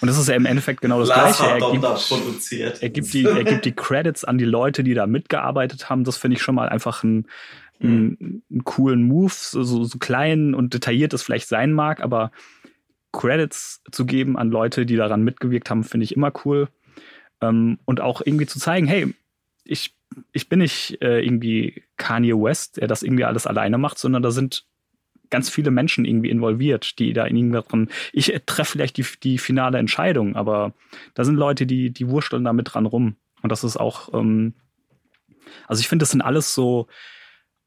Und 0.00 0.08
das 0.08 0.18
ist 0.18 0.28
ja 0.28 0.34
im 0.34 0.46
Endeffekt 0.46 0.80
genau 0.80 1.00
das 1.00 1.08
Lars 1.08 1.38
Gleiche. 1.38 1.64
Er 1.64 1.72
gibt, 1.72 1.84
produziert. 2.08 2.82
Er, 2.82 2.88
gibt 2.88 3.12
die, 3.12 3.24
er 3.24 3.44
gibt 3.44 3.64
die 3.64 3.72
Credits 3.72 4.24
an 4.24 4.38
die 4.38 4.44
Leute, 4.44 4.84
die 4.84 4.94
da 4.94 5.06
mitgearbeitet 5.06 5.90
haben. 5.90 6.04
Das 6.04 6.16
finde 6.16 6.36
ich 6.36 6.42
schon 6.42 6.54
mal 6.54 6.68
einfach 6.68 7.02
ein, 7.02 7.26
einen, 7.80 8.42
einen 8.50 8.64
coolen 8.64 9.02
Move, 9.02 9.32
so, 9.34 9.62
so 9.62 9.98
klein 9.98 10.54
und 10.54 10.74
detailliert 10.74 11.12
es 11.12 11.22
vielleicht 11.22 11.48
sein 11.48 11.72
mag, 11.72 12.00
aber 12.00 12.30
Credits 13.12 13.82
zu 13.90 14.06
geben 14.06 14.36
an 14.36 14.50
Leute, 14.50 14.86
die 14.86 14.96
daran 14.96 15.24
mitgewirkt 15.24 15.68
haben, 15.70 15.84
finde 15.84 16.04
ich 16.04 16.14
immer 16.14 16.32
cool. 16.44 16.68
Ähm, 17.40 17.78
und 17.84 18.00
auch 18.00 18.22
irgendwie 18.24 18.46
zu 18.46 18.58
zeigen, 18.58 18.86
hey, 18.86 19.12
ich 19.64 19.94
ich 20.32 20.48
bin 20.48 20.60
nicht 20.60 21.00
äh, 21.02 21.20
irgendwie 21.20 21.84
Kanye 21.96 22.34
West, 22.34 22.78
der 22.78 22.88
das 22.88 23.02
irgendwie 23.02 23.24
alles 23.24 23.46
alleine 23.46 23.78
macht, 23.78 23.98
sondern 23.98 24.22
da 24.22 24.30
sind 24.30 24.66
ganz 25.30 25.48
viele 25.48 25.70
Menschen 25.70 26.04
irgendwie 26.04 26.30
involviert, 26.30 26.98
die 26.98 27.12
da 27.12 27.24
in 27.24 27.36
irgendwann, 27.36 27.88
ich 28.12 28.34
treffe 28.46 28.72
vielleicht 28.72 28.96
die, 28.96 29.06
die 29.22 29.38
finale 29.38 29.78
Entscheidung, 29.78 30.34
aber 30.34 30.74
da 31.14 31.24
sind 31.24 31.36
Leute, 31.36 31.66
die, 31.66 31.90
die 31.90 32.08
wursteln 32.08 32.44
da 32.44 32.52
dran 32.52 32.86
rum. 32.86 33.16
Und 33.42 33.50
das 33.50 33.64
ist 33.64 33.76
auch, 33.76 34.12
ähm, 34.12 34.54
also 35.66 35.80
ich 35.80 35.88
finde, 35.88 36.02
das 36.02 36.10
sind 36.10 36.20
alles 36.20 36.54
so 36.54 36.88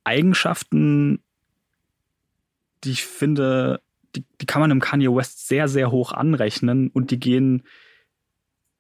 Eigenschaften, 0.03 1.23
die 2.83 2.91
ich 2.91 3.05
finde, 3.05 3.81
die, 4.15 4.25
die 4.41 4.45
kann 4.45 4.61
man 4.61 4.71
im 4.71 4.81
Kanye 4.81 5.15
West 5.15 5.47
sehr, 5.47 5.67
sehr 5.67 5.89
hoch 5.89 6.11
anrechnen 6.11 6.89
und 6.89 7.11
die 7.11 7.19
gehen 7.19 7.63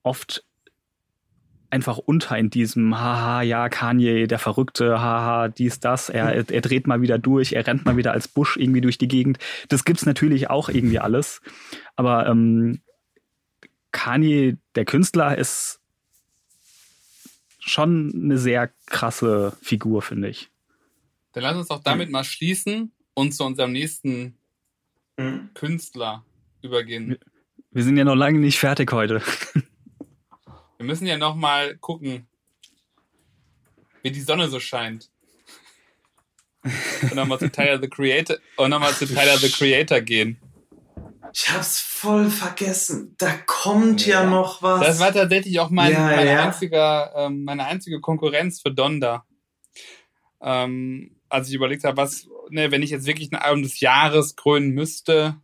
oft 0.03 0.43
einfach 1.73 1.97
unter 1.97 2.37
in 2.37 2.51
diesem 2.51 2.99
Haha, 2.99 3.41
ja, 3.41 3.67
Kanye, 3.67 4.27
der 4.27 4.37
Verrückte, 4.37 5.01
haha, 5.01 5.47
dies, 5.47 5.79
das. 5.79 6.07
Er, 6.07 6.47
er 6.47 6.61
dreht 6.61 6.85
mal 6.85 7.01
wieder 7.01 7.17
durch, 7.17 7.53
er 7.53 7.65
rennt 7.65 7.83
mal 7.83 7.97
wieder 7.97 8.11
als 8.11 8.27
Busch 8.27 8.57
irgendwie 8.57 8.79
durch 8.79 8.99
die 8.99 9.07
Gegend. 9.07 9.39
Das 9.69 9.83
gibt's 9.83 10.05
natürlich 10.05 10.51
auch 10.51 10.69
irgendwie 10.69 10.99
alles. 10.99 11.41
Aber 11.95 12.27
ähm, 12.27 12.81
Kanye, 13.91 14.57
der 14.75 14.85
Künstler, 14.85 15.35
ist 15.35 15.79
schon 17.59 18.11
eine 18.13 18.37
sehr 18.37 18.69
krasse 18.85 19.57
Figur, 19.61 20.03
finde 20.03 20.29
ich. 20.29 20.51
Dann 21.31 21.41
lass 21.41 21.57
uns 21.57 21.69
doch 21.69 21.81
damit 21.81 22.11
mal 22.11 22.23
schließen 22.23 22.91
und 23.15 23.33
zu 23.33 23.43
unserem 23.45 23.71
nächsten 23.71 24.37
mhm. 25.17 25.49
Künstler 25.55 26.23
übergehen. 26.61 27.17
Wir 27.71 27.83
sind 27.83 27.97
ja 27.97 28.03
noch 28.03 28.15
lange 28.15 28.37
nicht 28.37 28.59
fertig 28.59 28.91
heute. 28.91 29.23
Wir 30.83 30.87
müssen 30.87 31.07
ja 31.07 31.17
noch 31.17 31.35
mal 31.35 31.77
gucken, 31.77 32.27
wie 34.01 34.11
die 34.11 34.19
Sonne 34.19 34.49
so 34.49 34.59
scheint. 34.59 35.09
Und 36.61 37.15
nochmal 37.15 37.39
zu 37.39 37.49
Tyler 37.49 37.81
the 37.81 37.87
Creator 37.87 38.35
und 38.57 38.69
nochmal 38.69 38.91
zu 38.91 39.05
Tyler 39.05 39.37
the 39.37 39.49
Creator 39.49 40.01
gehen. 40.01 40.41
Ich 41.33 41.49
hab's 41.49 41.79
voll 41.79 42.29
vergessen. 42.29 43.15
Da 43.17 43.31
kommt 43.45 44.05
ja, 44.05 44.23
ja 44.23 44.29
noch 44.29 44.61
was. 44.61 44.85
Das 44.85 44.99
war 44.99 45.13
tatsächlich 45.13 45.57
auch 45.61 45.69
mein, 45.69 45.93
ja, 45.93 45.99
meine, 46.01 46.29
ja. 46.29 46.43
Einzige, 46.43 47.11
ähm, 47.15 47.45
meine 47.45 47.63
einzige 47.65 48.01
Konkurrenz 48.01 48.59
für 48.59 48.73
Donda. 48.73 49.25
Ähm, 50.41 51.15
als 51.29 51.47
ich 51.47 51.55
überlegt 51.55 51.85
habe, 51.85 51.95
was, 51.95 52.27
ne, 52.49 52.71
wenn 52.71 52.83
ich 52.83 52.89
jetzt 52.89 53.05
wirklich 53.05 53.31
ein 53.31 53.37
Album 53.37 53.63
des 53.63 53.79
Jahres 53.79 54.35
krönen 54.35 54.71
müsste, 54.71 55.37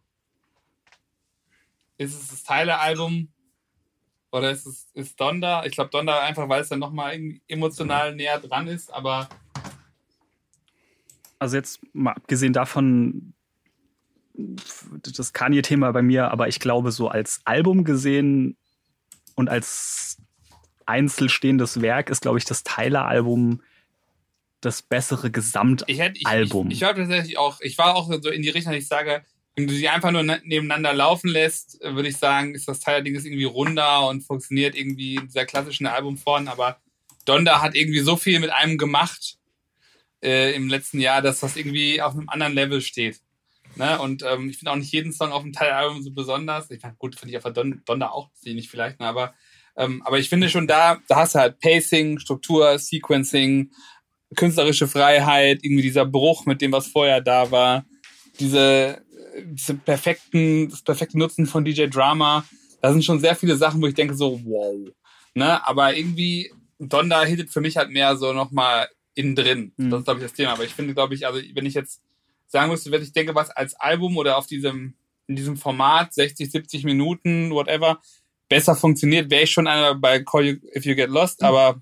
ist 1.98 2.14
es 2.14 2.27
das 2.27 2.43
Tyler-Album 2.43 3.30
oder 4.32 4.51
ist 4.51 4.66
es 4.66 4.88
ist 4.93 5.19
Donda? 5.19 5.66
Ich 5.66 5.74
glaube 5.74 5.90
Donda 5.90 6.22
einfach, 6.22 6.48
weil 6.49 6.61
es 6.61 6.69
dann 6.69 6.80
nochmal 6.80 7.19
emotional 7.48 8.16
näher 8.16 8.40
dran 8.40 8.67
ist, 8.67 8.93
aber. 8.93 9.30
Also 11.40 11.56
jetzt 11.56 11.80
mal 11.93 12.14
abgesehen 12.14 12.53
davon, 12.53 13.33
das 14.33 15.33
Kanye-Thema 15.33 15.91
bei 15.91 16.01
mir, 16.01 16.32
aber 16.32 16.48
ich 16.48 16.59
glaube, 16.59 16.91
so 16.91 17.08
als 17.08 17.41
Album 17.45 17.83
gesehen 17.83 18.58
und 19.35 19.49
als 19.49 20.17
einzelstehendes 20.85 21.82
Werk 21.82 22.09
ist, 22.09 22.22
glaube 22.22 22.40
ich, 22.40 22.45
das 22.45 22.64
Tyler-Album 22.64 23.61
das 24.61 24.82
bessere 24.82 25.32
Gesamtalbum. 25.32 25.88
Ich, 25.88 25.99
hätte, 25.99 26.17
ich, 26.17 26.27
ich, 26.27 26.77
ich 26.77 26.82
war 26.82 26.95
tatsächlich 26.95 27.38
auch, 27.38 27.61
ich 27.61 27.77
war 27.77 27.95
auch 27.95 28.11
so 28.22 28.30
in 28.30 28.41
die 28.41 28.49
Richtung, 28.49 28.74
ich 28.74 28.88
sage, 28.88 29.24
wenn 29.56 29.68
du 29.68 29.74
sie 29.74 29.90
einfach 29.90 30.11
nur 30.11 30.24
ne, 30.24 30.42
nebeneinander 30.44 30.94
laufen 30.94 31.30
lässt, 31.30 31.82
äh, 31.82 31.95
würde 31.95 32.10
ich 32.10 32.18
sagen, 32.18 32.56
ist 32.56 32.68
das 32.68 32.80
Tyler-Ding 32.80 33.16
irgendwie 33.16 33.44
runder 33.44 34.08
und 34.08 34.22
funktioniert 34.22 34.76
irgendwie 34.76 35.16
in 35.16 35.28
dieser 35.28 35.45
klassischen 35.45 35.88
Albumform, 35.88 36.48
aber 36.48 36.80
Donda 37.26 37.61
hat 37.61 37.76
irgendwie 37.76 38.00
so 38.00 38.16
viel 38.16 38.40
mit 38.40 38.50
einem 38.50 38.78
gemacht 38.78 39.38
äh, 40.24 40.56
im 40.56 40.69
letzten 40.69 41.00
Jahr, 41.00 41.22
dass 41.22 41.40
das 41.40 41.56
irgendwie 41.56 42.02
auf 42.02 42.14
einem 42.14 42.30
anderen 42.30 42.53
Level 42.53 42.82
steht. 42.82 43.22
Ne? 43.76 44.00
Und 44.00 44.24
ähm, 44.24 44.50
ich 44.50 44.58
finde 44.58 44.72
auch 44.72 44.76
nicht 44.76 44.92
jeden 44.92 45.14
Song 45.14 45.32
auf 45.32 45.44
dem 45.44 45.53
Teil-Album 45.53 46.02
so 46.02 46.11
besonders. 46.11 46.72
Ich 46.72 46.82
meine, 46.82 46.95
gut, 46.98 47.16
finde 47.16 47.32
ich 47.32 47.38
auf 47.38 47.52
der 47.52 47.64
Donda 47.86 48.10
auch 48.10 48.30
nicht 48.44 48.69
vielleicht, 48.69 49.00
ne? 49.00 49.06
aber, 49.06 49.34
ähm, 49.78 50.02
aber 50.06 50.19
ich 50.19 50.30
finde 50.30 50.50
schon 50.50 50.68
da, 50.68 51.00
da 51.08 51.18
hast 51.18 51.36
du 51.36 51.40
halt 51.40 51.60
Pacing, 51.60 52.19
Struktur, 52.19 52.80
Sequencing, 52.80 53.72
künstlerische 54.36 54.88
Freiheit, 54.88 55.60
irgendwie 55.64 55.84
dieser 55.84 56.06
Bruch 56.06 56.45
mit 56.45 56.61
dem, 56.61 56.72
was 56.72 56.88
vorher 56.88 57.22
da 57.22 57.52
war, 57.52 57.86
diese, 58.40 59.03
diese 59.45 59.76
perfekten, 59.76 60.69
das 60.69 60.82
perfekte 60.82 61.18
Nutzen 61.18 61.45
von 61.45 61.66
DJ 61.66 61.88
Drama. 61.88 62.45
Da 62.82 62.92
sind 62.92 63.03
schon 63.03 63.19
sehr 63.19 63.35
viele 63.35 63.58
Sachen, 63.58 63.82
wo 63.82 63.88
ich 63.88 63.95
denke 63.95 64.14
so, 64.14 64.40
wow. 64.45 64.76
Ne? 65.34 65.66
Aber 65.68 65.95
irgendwie, 65.95 66.51
Donda 66.80 67.24
hittet 67.24 67.50
für 67.50 67.61
mich 67.61 67.77
halt 67.77 67.90
mehr 67.90 68.16
so 68.16 68.34
nochmal 68.34 68.88
innen 69.14 69.35
drin. 69.35 69.74
Mhm. 69.77 69.90
Das 69.90 70.00
ist, 70.00 70.06
glaube 70.06 70.19
ich, 70.19 70.26
das 70.26 70.34
Thema. 70.34 70.53
Aber 70.53 70.64
ich 70.64 70.74
finde, 70.74 70.93
glaube 70.93 71.14
ich, 71.14 71.27
also 71.27 71.40
wenn 71.53 71.66
ich 71.66 71.74
jetzt 71.74 72.01
sagen 72.48 72.72
müsste, 72.72 72.92
wenn 72.92 73.03
ich 73.03 73.14
denke, 73.14 73.35
was 73.35 73.50
als 73.50 73.76
Album 73.76 74.18
oder 74.18 74.38
auf 74.38 74.48
diesem, 74.48 74.95
in 75.27 75.35
diesem 75.35 75.58
Format, 75.58 76.14
60, 76.14 76.50
70 76.50 76.84
Minuten, 76.84 77.51
whatever, 77.51 78.01
besser 78.48 78.76
funktioniert, 78.76 79.30
wäre 79.30 79.43
ich 79.43 79.51
schon 79.51 79.68
einer 79.68 79.95
bei 79.95 80.24
Call 80.24 80.45
You 80.45 80.56
If 80.76 80.85
You 80.85 80.95
Get 80.95 81.09
Lost, 81.09 81.42
mhm. 81.42 81.48
aber 81.48 81.82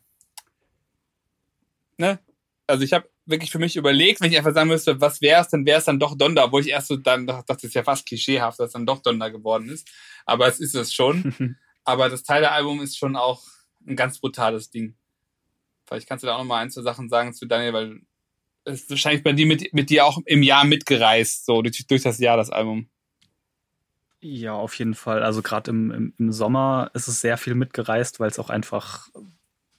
ne, 1.98 2.20
also 2.68 2.84
ich 2.84 2.94
habe 2.94 3.10
wirklich 3.28 3.52
für 3.52 3.60
mich 3.60 3.76
überlegt, 3.76 4.22
wenn 4.22 4.32
ich 4.32 4.38
einfach 4.38 4.54
sagen 4.54 4.70
müsste, 4.70 5.00
was 5.02 5.22
wäre 5.22 5.42
es, 5.42 5.50
dann 5.50 5.66
wäre 5.66 5.80
es 5.80 5.86
dann 5.86 6.00
doch 6.00 6.18
Donda, 6.18 6.52
wo 6.52 6.60
ich 6.60 6.70
erst 6.70 6.88
so 6.88 6.96
dann 6.96 7.28
dachte, 7.28 7.46
das 7.48 7.64
ist 7.64 7.76
ja 7.76 7.84
fast 7.84 8.06
klischeehaft, 8.06 8.60
dass 8.60 8.72
dann 8.72 8.86
doch 8.86 9.02
Donda 9.02 9.30
geworden 9.30 9.70
ist. 9.70 9.90
Aber 10.26 10.48
es 10.48 10.60
ist 10.60 10.76
es 10.76 10.94
schon. 10.94 11.58
Aber 11.84 12.10
das 12.10 12.24
Teil 12.24 12.42
der 12.42 12.54
Album 12.54 12.82
ist 12.82 12.98
schon 12.98 13.16
auch 13.16 13.44
ein 13.86 13.96
ganz 13.96 14.20
brutales 14.20 14.70
Ding. 14.70 14.96
Vielleicht 15.86 16.08
kannst 16.08 16.24
du 16.24 16.28
da 16.28 16.36
auch 16.36 16.40
noch 16.40 16.46
mal 16.46 16.60
ein, 16.60 16.70
zwei 16.70 16.82
Sachen 16.82 17.08
sagen 17.10 17.34
zu 17.34 17.46
Daniel, 17.46 17.74
weil 17.74 18.02
es 18.66 18.82
ist 18.82 18.90
wahrscheinlich 18.90 19.24
bei 19.24 19.32
dir 19.32 19.46
mit, 19.46 19.74
mit 19.74 19.90
dir 19.90 20.06
auch 20.06 20.20
im 20.26 20.44
Jahr 20.44 20.66
mitgereist, 20.66 21.46
so 21.46 21.62
durch, 21.62 21.88
durch 21.88 22.04
das 22.04 22.20
Jahr, 22.20 22.36
das 22.36 22.50
Album. 22.50 22.90
Ja, 24.20 24.54
auf 24.54 24.74
jeden 24.76 24.96
Fall. 24.96 25.24
Also 25.24 25.42
gerade 25.42 25.72
im, 25.72 25.92
im, 25.92 26.14
im 26.18 26.32
Sommer 26.34 26.92
ist 26.94 27.08
es 27.08 27.22
sehr 27.22 27.38
viel 27.38 27.56
mitgereist, 27.56 28.20
weil 28.20 28.30
es 28.30 28.40
auch 28.40 28.50
einfach 28.50 29.08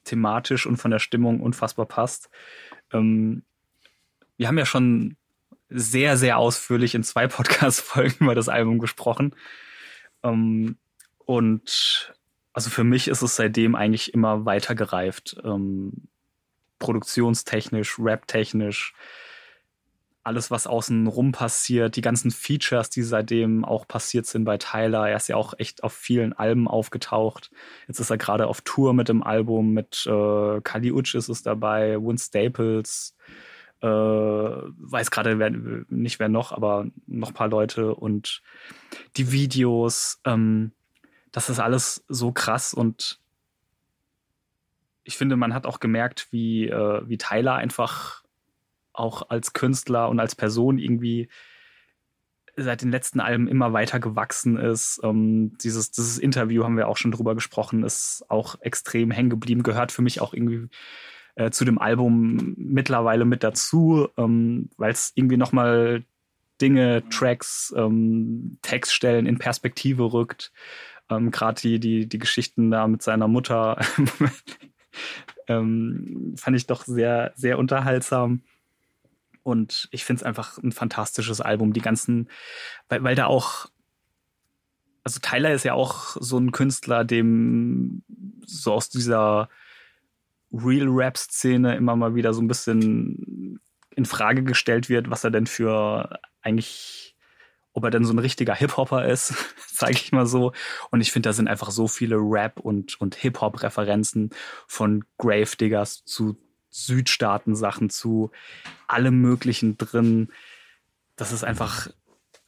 thematisch 0.05 0.67
und 0.67 0.78
von 0.78 0.91
der 0.91 0.99
Stimmung 1.01 1.41
unfassbar 1.41 1.86
passt. 1.86 2.31
Ähm, 2.92 3.42
wir 4.36 4.49
haben 4.49 4.58
ja 4.58 4.67
schon 4.67 5.17
sehr, 5.68 6.17
sehr 6.17 6.39
ausführlich 6.39 6.94
in 6.94 7.02
zwei 7.02 7.26
Podcast-Folgen 7.28 8.25
über 8.25 8.34
das 8.34 8.49
Album 8.49 8.78
gesprochen. 8.78 9.34
Ähm, 10.23 10.76
und 11.18 12.15
also 12.52 12.70
für 12.70 12.84
mich 12.84 13.08
ist 13.08 13.23
es 13.23 13.36
seitdem 13.36 13.75
eigentlich 13.75 14.15
immer 14.15 14.44
weiter 14.44 14.75
gereift. 14.75 15.36
Ähm, 15.44 16.08
produktionstechnisch, 16.78 17.97
raptechnisch, 17.99 18.94
alles, 20.22 20.50
was 20.50 20.66
außen 20.66 21.06
rum 21.06 21.32
passiert, 21.32 21.97
die 21.97 22.00
ganzen 22.00 22.30
Features, 22.30 22.90
die 22.90 23.02
seitdem 23.02 23.64
auch 23.64 23.88
passiert 23.88 24.26
sind 24.26 24.44
bei 24.44 24.58
Tyler. 24.58 25.08
Er 25.08 25.16
ist 25.16 25.28
ja 25.28 25.36
auch 25.36 25.55
echt 25.58 25.82
auf 25.82 25.92
vielen 25.92 26.32
Alben 26.32 26.68
aufgetaucht. 26.68 27.50
Jetzt 27.86 28.00
ist 28.00 28.10
er 28.10 28.18
gerade 28.18 28.47
auf 28.47 28.60
Tour 28.60 28.92
mit 28.92 29.08
dem 29.08 29.22
Album, 29.22 29.72
mit 29.72 30.06
äh, 30.06 30.60
Kali 30.60 30.92
Uchis 30.92 31.28
ist 31.28 31.47
dabei, 31.47 31.97
Win 31.97 32.18
Staples, 32.18 33.16
äh, 33.80 33.86
weiß 33.86 35.10
gerade 35.10 35.84
nicht 35.88 36.18
wer 36.18 36.28
noch, 36.28 36.52
aber 36.52 36.86
noch 37.06 37.28
ein 37.28 37.34
paar 37.34 37.48
Leute 37.48 37.94
und 37.94 38.42
die 39.16 39.32
Videos, 39.32 40.20
ähm, 40.24 40.72
das 41.32 41.48
ist 41.48 41.60
alles 41.60 42.05
so 42.08 42.32
krass 42.32 42.74
und 42.74 43.20
ich 45.05 45.16
finde, 45.16 45.36
man 45.36 45.55
hat 45.55 45.64
auch 45.64 45.80
gemerkt, 45.80 46.28
wie, 46.32 46.68
äh, 46.68 47.08
wie 47.08 47.16
Tyler 47.16 47.55
einfach 47.55 48.24
auch 48.99 49.31
als 49.31 49.52
Künstler 49.52 50.09
und 50.09 50.20
als 50.20 50.35
Person 50.35 50.78
irgendwie 50.78 51.28
seit 52.57 52.83
den 52.83 52.91
letzten 52.91 53.20
Alben 53.20 53.47
immer 53.47 53.73
weiter 53.73 54.01
gewachsen 54.01 54.57
ist. 54.57 55.01
Ähm, 55.05 55.57
dieses, 55.59 55.91
dieses 55.91 56.18
Interview 56.18 56.65
haben 56.65 56.77
wir 56.77 56.89
auch 56.89 56.97
schon 56.97 57.12
drüber 57.12 57.35
gesprochen, 57.35 57.85
ist 57.85 58.25
auch 58.28 58.57
extrem 58.60 59.10
hängen 59.10 59.31
geblieben, 59.31 59.62
gehört 59.62 59.93
für 59.93 60.02
mich 60.02 60.20
auch 60.20 60.35
irgendwie 60.35 60.68
äh, 61.36 61.51
zu 61.51 61.65
dem 61.65 61.78
Album 61.78 62.55
mittlerweile 62.57 63.25
mit 63.25 63.44
dazu, 63.44 64.09
ähm, 64.17 64.70
weil 64.77 64.93
es 64.93 65.12
irgendwie 65.15 65.36
nochmal 65.36 66.05
Dinge, 66.60 67.09
Tracks, 67.10 67.73
ähm, 67.77 68.59
Textstellen 68.62 69.27
in 69.27 69.39
Perspektive 69.39 70.12
rückt. 70.12 70.52
Ähm, 71.09 71.31
Gerade 71.31 71.60
die, 71.60 71.78
die, 71.78 72.09
die 72.09 72.18
Geschichten 72.18 72.70
da 72.70 72.89
mit 72.89 73.02
seiner 73.02 73.28
Mutter 73.28 73.81
ähm, 75.47 76.35
fand 76.36 76.57
ich 76.57 76.67
doch 76.67 76.85
sehr, 76.85 77.33
sehr 77.36 77.59
unterhaltsam. 77.59 78.43
Und 79.42 79.89
ich 79.91 80.05
finde 80.05 80.20
es 80.20 80.26
einfach 80.26 80.58
ein 80.58 80.73
fantastisches 80.73 81.41
Album. 81.41 81.73
Die 81.73 81.81
ganzen, 81.81 82.28
weil, 82.89 83.02
weil 83.02 83.15
da 83.15 83.26
auch, 83.26 83.67
also 85.05 85.20
Tyler 85.20 85.52
ist 85.52 85.65
ja 85.65 85.75
auch 85.75 86.17
so 86.20 86.39
ein 86.39 86.52
Künstler, 86.52 87.05
dem 87.05 88.02
so 88.44 88.73
aus 88.73 88.89
dieser 88.89 89.49
Real-Rap-Szene 90.52 91.76
immer 91.76 91.97
mal 91.97 92.15
wieder 92.15 92.33
so 92.33 92.41
ein 92.41 92.49
bisschen 92.49 93.60
in 93.94 94.05
Frage 94.05 94.42
gestellt 94.44 94.89
wird, 94.89 95.10
was 95.10 95.25
er 95.25 95.31
denn 95.31 95.47
für 95.47 96.20
eigentlich, 96.41 97.17
ob 97.73 97.84
er 97.84 97.91
denn 97.91 98.05
so 98.05 98.12
ein 98.12 98.18
richtiger 98.18 98.55
Hip-Hopper 98.55 99.07
ist, 99.07 99.34
sage 99.67 99.92
ich 99.92 100.12
mal 100.12 100.26
so. 100.26 100.52
Und 100.91 101.00
ich 101.00 101.12
finde, 101.12 101.28
da 101.28 101.33
sind 101.33 101.49
einfach 101.49 101.70
so 101.70 101.89
viele 101.89 102.17
Rap- 102.17 102.60
und, 102.60 103.00
und 103.00 103.15
Hip-Hop-Referenzen 103.17 104.31
von 104.67 105.05
Gravediggers 105.18 106.05
zu 106.05 106.36
Südstaaten-Sachen 106.70 107.90
zu 107.90 108.30
allem 108.86 109.20
Möglichen 109.20 109.76
drin. 109.78 110.28
Das 111.16 111.32
ist 111.32 111.44
einfach 111.44 111.88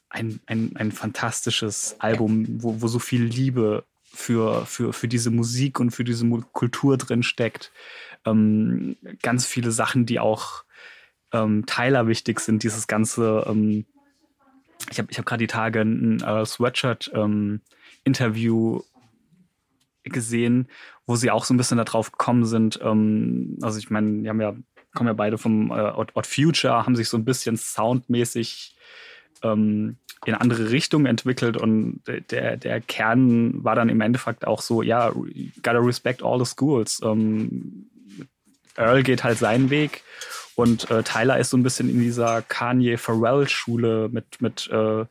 ein, 0.09 0.39
ein, 0.45 0.75
ein 0.75 0.91
fantastisches 0.91 1.95
Album, 1.99 2.63
wo, 2.63 2.81
wo 2.81 2.87
so 2.87 2.99
viel 2.99 3.23
Liebe 3.23 3.85
für, 4.03 4.65
für, 4.65 4.93
für 4.93 5.07
diese 5.07 5.31
Musik 5.31 5.79
und 5.79 5.91
für 5.91 6.03
diese 6.03 6.27
Kultur 6.51 6.97
drin 6.97 7.23
steckt. 7.23 7.71
Ähm, 8.25 8.97
ganz 9.21 9.45
viele 9.45 9.71
Sachen, 9.71 10.05
die 10.05 10.19
auch 10.19 10.65
ähm, 11.31 11.65
Tyler 11.65 12.07
wichtig 12.07 12.41
sind. 12.41 12.63
Dieses 12.63 12.87
ganze, 12.87 13.45
ähm, 13.47 13.85
ich 14.91 14.99
habe 14.99 15.07
ich 15.11 15.17
hab 15.17 15.25
gerade 15.25 15.43
die 15.43 15.47
Tage 15.47 15.81
ein 15.81 16.21
äh, 16.21 16.45
Sweatshirt-Interview 16.45 18.75
ähm, 18.75 18.83
gesehen, 20.03 20.67
wo 21.11 21.17
sie 21.17 21.29
auch 21.29 21.43
so 21.43 21.53
ein 21.53 21.57
bisschen 21.57 21.77
darauf 21.77 22.13
gekommen 22.13 22.45
sind. 22.45 22.79
Ähm, 22.81 23.57
also 23.61 23.77
ich 23.77 23.89
meine, 23.89 24.21
die 24.21 24.29
haben 24.29 24.39
ja, 24.39 24.55
kommen 24.93 25.07
ja 25.07 25.13
beide 25.13 25.37
vom 25.37 25.69
äh, 25.69 25.91
Odd 25.91 26.25
Future, 26.25 26.85
haben 26.85 26.95
sich 26.95 27.09
so 27.09 27.17
ein 27.17 27.25
bisschen 27.25 27.57
soundmäßig 27.57 28.77
ähm, 29.43 29.97
in 30.25 30.35
andere 30.35 30.71
Richtungen 30.71 31.05
entwickelt 31.05 31.57
und 31.57 32.01
der, 32.29 32.55
der 32.55 32.79
Kern 32.79 33.61
war 33.61 33.75
dann 33.75 33.89
im 33.89 33.99
Endeffekt 33.99 34.47
auch 34.47 34.61
so, 34.61 34.83
ja, 34.83 35.11
gotta 35.63 35.79
respect 35.79 36.23
all 36.23 36.39
the 36.39 36.45
schools. 36.45 37.01
Ähm, 37.03 37.89
Earl 38.77 39.03
geht 39.03 39.25
halt 39.25 39.37
seinen 39.37 39.69
Weg 39.69 40.03
und 40.55 40.89
äh, 40.91 41.03
Tyler 41.03 41.39
ist 41.39 41.49
so 41.49 41.57
ein 41.57 41.63
bisschen 41.63 41.89
in 41.89 41.99
dieser 41.99 42.41
Kanye 42.43 42.97
Pharrell 42.97 43.49
Schule 43.49 44.07
mit, 44.09 44.41
mit, 44.41 44.69
äh, 44.71 45.05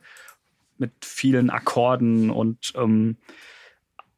mit 0.79 0.93
vielen 1.01 1.51
Akkorden 1.51 2.31
und 2.31 2.73
ähm, 2.75 3.17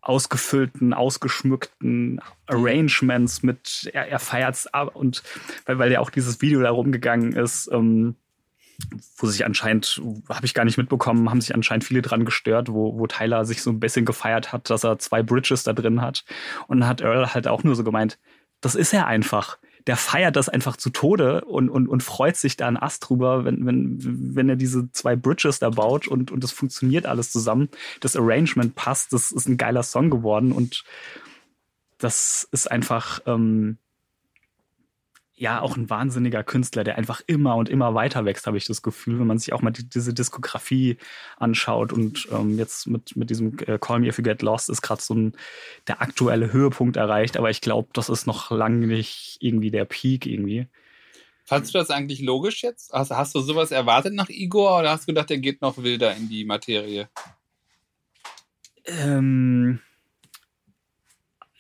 ausgefüllten, 0.04 0.94
ausgeschmückten 0.94 2.22
Arrangements 2.48 3.42
mit, 3.42 3.90
er, 3.94 4.08
er 4.10 4.20
feiert's 4.20 4.68
ab 4.68 4.96
und 4.96 5.24
weil, 5.66 5.80
weil 5.80 5.92
ja 5.92 6.02
auch 6.02 6.10
dieses 6.10 6.42
Video 6.42 6.62
da 6.62 6.72
rumgegangen 6.72 7.32
ist, 7.34 7.70
ähm, 7.72 8.16
wo 9.18 9.28
sich 9.28 9.46
anscheinend, 9.46 10.02
habe 10.28 10.46
ich 10.46 10.54
gar 10.54 10.66
nicht 10.66 10.78
mitbekommen, 10.78 11.30
haben 11.30 11.40
sich 11.40 11.56
anscheinend 11.56 11.86
viele 11.86 12.02
dran 12.02 12.26
gestört, 12.26 12.70
wo, 12.70 12.98
wo 12.98 13.08
Tyler 13.08 13.46
sich 13.46 13.62
so 13.62 13.70
ein 13.70 13.80
bisschen 13.80 14.04
gefeiert 14.04 14.52
hat, 14.52 14.70
dass 14.70 14.84
er 14.84 15.00
zwei 15.00 15.24
Bridges 15.24 15.64
da 15.64 15.72
drin 15.72 16.02
hat. 16.02 16.26
Und 16.68 16.82
dann 16.82 16.90
hat 16.90 17.02
Earl 17.02 17.34
halt 17.34 17.48
auch 17.48 17.64
nur 17.64 17.76
so 17.76 17.84
gemeint, 17.84 18.20
das 18.60 18.76
ist 18.76 18.94
er 18.94 19.08
einfach 19.08 19.58
der 19.88 19.98
feiert 19.98 20.36
das 20.36 20.50
einfach 20.50 20.78
zu 20.78 20.90
Tode 20.90 21.42
und, 21.46 21.70
und, 21.70 21.88
und 21.88 22.04
freut 22.04 22.38
sich 22.38 22.58
da 22.58 22.68
ein 22.68 22.78
Ast 22.78 23.10
drüber, 23.10 23.46
wenn, 23.46 23.66
wenn, 23.66 24.36
wenn 24.36 24.50
er 24.50 24.56
diese 24.56 24.92
zwei 24.92 25.16
Bridges 25.16 25.60
da 25.60 25.70
baut 25.70 26.08
und, 26.08 26.32
und 26.32 26.44
das 26.44 26.52
funktioniert 26.52 27.06
alles 27.06 27.32
zusammen. 27.32 27.70
Das 28.00 28.16
Arrangement 28.16 28.76
passt, 28.76 29.14
das 29.14 29.32
ist 29.32 29.48
ein 29.48 29.58
geiler 29.58 29.84
Song 29.84 30.10
geworden 30.10 30.52
und 30.52 30.84
das 31.98 32.48
ist 32.52 32.70
einfach, 32.70 33.22
ähm, 33.26 33.78
ja 35.36 35.62
auch 35.62 35.76
ein 35.76 35.90
wahnsinniger 35.90 36.44
Künstler, 36.44 36.84
der 36.84 36.98
einfach 36.98 37.22
immer 37.26 37.56
und 37.56 37.70
immer 37.70 37.96
weiter 37.96 38.26
wächst, 38.26 38.46
habe 38.46 38.58
ich 38.58 38.66
das 38.66 38.82
Gefühl, 38.82 39.20
wenn 39.20 39.28
man 39.28 39.40
sich 39.40 39.54
auch 39.54 39.62
mal 39.62 39.72
die, 39.72 39.88
diese 39.88 40.14
Diskografie 40.14 40.98
anschaut. 41.38 41.92
Und 41.92 42.28
ähm, 42.32 42.58
jetzt 42.58 42.88
mit, 42.88 43.16
mit 43.16 43.30
diesem 43.30 43.58
äh, 43.60 43.80
Call 43.80 44.00
Me 44.00 44.08
If 44.08 44.18
You 44.18 44.24
Get 44.24 44.42
Lost 44.42 44.70
ist 44.70 44.82
gerade 44.82 45.02
so 45.02 45.16
ein, 45.16 45.34
der 45.88 46.02
aktuelle 46.02 46.54
Höhepunkt 46.54 46.98
erreicht, 46.98 47.38
aber 47.38 47.50
ich 47.50 47.62
glaube, 47.62 47.90
das 47.94 48.10
ist 48.10 48.28
noch 48.28 48.52
lange 48.52 48.86
nicht 48.88 49.38
irgendwie 49.40 49.72
der 49.72 49.86
Peak 49.86 50.26
irgendwie. 50.26 50.68
Fandest 51.46 51.74
du 51.74 51.80
das 51.80 51.90
eigentlich 51.90 52.22
logisch 52.22 52.64
jetzt? 52.64 52.94
Hast, 52.94 53.12
hast 53.12 53.36
du 53.36 53.42
sowas 53.42 53.72
erwartet 53.72 54.14
nach 54.14 54.30
Igor 54.30 54.80
oder 54.80 54.92
hast 54.92 55.04
du 55.04 55.14
gedacht, 55.14 55.30
er 55.30 55.40
geht 55.40 55.62
noch 55.62 55.78
wilder 55.78 56.16
in 56.16 56.30
die 56.30 56.46
Materie? 56.46 57.10
Ähm, 58.86 59.80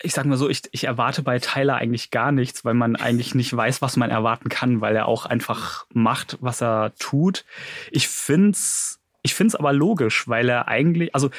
ich 0.03 0.13
sag 0.13 0.25
mal 0.25 0.37
so, 0.37 0.49
ich, 0.49 0.63
ich 0.71 0.83
erwarte 0.83 1.23
bei 1.23 1.39
Tyler 1.39 1.75
eigentlich 1.75 2.11
gar 2.11 2.33
nichts, 2.33 2.65
weil 2.65 2.73
man 2.73 2.97
eigentlich 2.97 3.35
nicht 3.35 3.55
weiß, 3.55 3.81
was 3.81 3.95
man 3.95 4.11
erwarten 4.11 4.49
kann, 4.49 4.81
weil 4.81 4.95
er 4.95 5.07
auch 5.07 5.25
einfach 5.25 5.85
macht, 5.93 6.37
was 6.41 6.61
er 6.61 6.93
tut. 6.99 7.45
Ich 7.89 8.09
find's, 8.09 8.99
ich 9.21 9.33
find's 9.33 9.55
aber 9.55 9.71
logisch, 9.71 10.27
weil 10.27 10.49
er 10.49 10.67
eigentlich, 10.67 11.15
also 11.15 11.29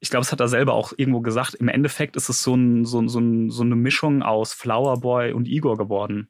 ich 0.00 0.10
glaube, 0.10 0.22
es 0.22 0.32
hat 0.32 0.40
er 0.40 0.48
selber 0.48 0.74
auch 0.74 0.92
irgendwo 0.96 1.20
gesagt, 1.20 1.54
im 1.54 1.68
Endeffekt 1.68 2.16
ist 2.16 2.28
es 2.28 2.42
so, 2.42 2.54
ein, 2.54 2.84
so, 2.84 3.06
so, 3.06 3.20
ein, 3.20 3.50
so 3.50 3.62
eine 3.62 3.76
Mischung 3.76 4.22
aus 4.22 4.52
Flower 4.52 4.98
Boy 4.98 5.32
und 5.32 5.46
Igor 5.46 5.76
geworden. 5.76 6.28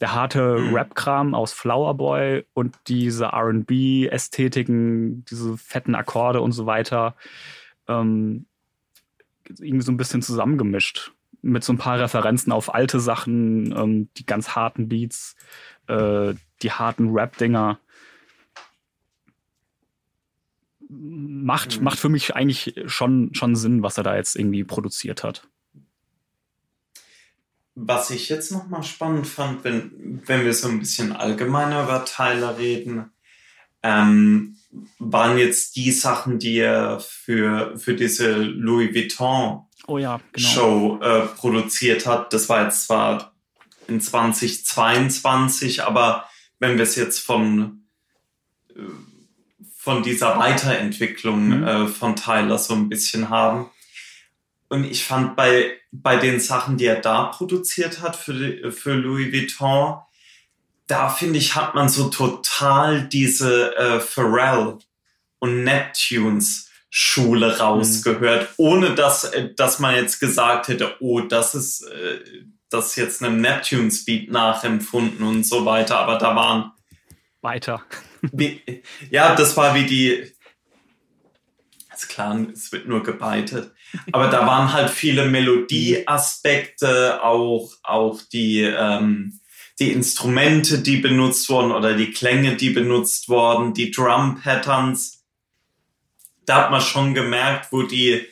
Der 0.00 0.14
harte 0.14 0.58
mhm. 0.58 0.74
Rap-Kram 0.74 1.34
aus 1.34 1.52
Flower 1.52 1.94
Boy 1.94 2.44
und 2.54 2.76
diese 2.86 3.32
RB-Ästhetiken, 3.32 5.24
diese 5.24 5.58
fetten 5.58 5.96
Akkorde 5.96 6.40
und 6.40 6.52
so 6.52 6.66
weiter. 6.66 7.16
Ähm, 7.88 8.46
irgendwie 9.48 9.84
so 9.84 9.92
ein 9.92 9.96
bisschen 9.96 10.22
zusammengemischt. 10.22 11.12
Mit 11.42 11.64
so 11.64 11.72
ein 11.72 11.78
paar 11.78 11.98
Referenzen 11.98 12.52
auf 12.52 12.74
alte 12.74 13.00
Sachen, 13.00 13.72
ähm, 13.76 14.08
die 14.16 14.26
ganz 14.26 14.50
harten 14.50 14.88
Beats, 14.88 15.34
äh, 15.88 16.34
die 16.62 16.70
harten 16.70 17.10
Rap-Dinger. 17.10 17.78
Macht, 20.88 21.78
mhm. 21.78 21.84
macht 21.84 21.98
für 21.98 22.08
mich 22.08 22.36
eigentlich 22.36 22.74
schon, 22.86 23.34
schon 23.34 23.56
Sinn, 23.56 23.82
was 23.82 23.98
er 23.98 24.04
da 24.04 24.14
jetzt 24.14 24.36
irgendwie 24.36 24.62
produziert 24.62 25.24
hat. 25.24 25.48
Was 27.74 28.10
ich 28.10 28.28
jetzt 28.28 28.52
nochmal 28.52 28.82
spannend 28.82 29.26
fand, 29.26 29.64
wenn, 29.64 30.22
wenn 30.26 30.44
wir 30.44 30.52
so 30.52 30.68
ein 30.68 30.78
bisschen 30.78 31.12
allgemeiner 31.12 31.84
über 31.84 32.04
Tyler 32.04 32.58
reden, 32.58 33.10
ähm, 33.82 34.56
waren 34.98 35.38
jetzt 35.38 35.76
die 35.76 35.92
Sachen, 35.92 36.38
die 36.38 36.58
er 36.58 37.00
für, 37.00 37.78
für 37.78 37.94
diese 37.94 38.34
Louis 38.36 38.94
Vuitton 38.94 39.66
oh 39.86 39.98
ja, 39.98 40.20
genau. 40.32 40.48
Show 40.48 40.98
äh, 41.02 41.26
produziert 41.26 42.06
hat. 42.06 42.32
Das 42.32 42.48
war 42.48 42.64
jetzt 42.64 42.86
zwar 42.86 43.32
in 43.88 44.00
2022, 44.00 45.84
aber 45.84 46.26
wenn 46.58 46.76
wir 46.76 46.84
es 46.84 46.96
jetzt 46.96 47.18
von, 47.18 47.84
äh, 48.70 48.80
von 49.76 50.02
dieser 50.02 50.38
Weiterentwicklung 50.38 51.48
mhm. 51.48 51.66
äh, 51.66 51.86
von 51.88 52.16
Tyler 52.16 52.58
so 52.58 52.74
ein 52.74 52.88
bisschen 52.88 53.28
haben. 53.28 53.70
Und 54.68 54.84
ich 54.84 55.04
fand 55.04 55.36
bei, 55.36 55.76
bei 55.90 56.16
den 56.16 56.40
Sachen, 56.40 56.78
die 56.78 56.86
er 56.86 57.00
da 57.00 57.24
produziert 57.24 58.00
hat 58.00 58.16
für, 58.16 58.72
für 58.72 58.94
Louis 58.94 59.30
Vuitton, 59.32 59.98
da 60.86 61.08
finde 61.08 61.38
ich, 61.38 61.54
hat 61.54 61.74
man 61.74 61.88
so 61.88 62.08
total 62.08 63.08
diese 63.08 63.76
äh, 63.76 64.00
Pharrell 64.00 64.78
und 65.38 65.64
Neptunes 65.64 66.68
Schule 66.94 67.58
rausgehört, 67.58 68.50
mhm. 68.50 68.54
ohne 68.58 68.94
dass, 68.94 69.24
äh, 69.24 69.54
dass 69.54 69.78
man 69.78 69.94
jetzt 69.94 70.20
gesagt 70.20 70.68
hätte, 70.68 70.94
oh, 71.00 71.20
das 71.20 71.54
ist, 71.54 71.82
äh, 71.82 72.20
das 72.68 72.88
ist 72.88 72.96
jetzt 72.96 73.22
einem 73.22 73.40
Neptunes 73.40 74.04
Beat 74.04 74.30
nachempfunden 74.30 75.26
und 75.26 75.46
so 75.46 75.64
weiter, 75.64 75.98
aber 75.98 76.18
da 76.18 76.36
waren 76.36 76.72
weiter. 77.40 77.82
Wie, 78.32 78.62
ja, 79.10 79.34
das 79.34 79.56
war 79.56 79.74
wie 79.74 79.84
die, 79.84 80.32
ist 81.92 82.08
klar, 82.08 82.38
es 82.52 82.70
wird 82.70 82.86
nur 82.86 83.02
gebeitet, 83.02 83.72
aber 84.12 84.28
da 84.28 84.46
waren 84.46 84.72
halt 84.72 84.90
viele 84.90 85.26
Melodieaspekte, 85.26 87.24
auch, 87.24 87.72
auch 87.82 88.20
die, 88.32 88.60
ähm, 88.60 89.40
die 89.78 89.92
Instrumente, 89.92 90.78
die 90.78 90.98
benutzt 90.98 91.48
wurden 91.48 91.72
oder 91.72 91.94
die 91.94 92.10
Klänge, 92.10 92.56
die 92.56 92.70
benutzt 92.70 93.28
wurden, 93.28 93.74
die 93.74 93.90
Drum 93.90 94.40
Patterns. 94.42 95.24
Da 96.44 96.64
hat 96.64 96.70
man 96.70 96.80
schon 96.80 97.14
gemerkt, 97.14 97.72
wo 97.72 97.82
die, 97.82 98.26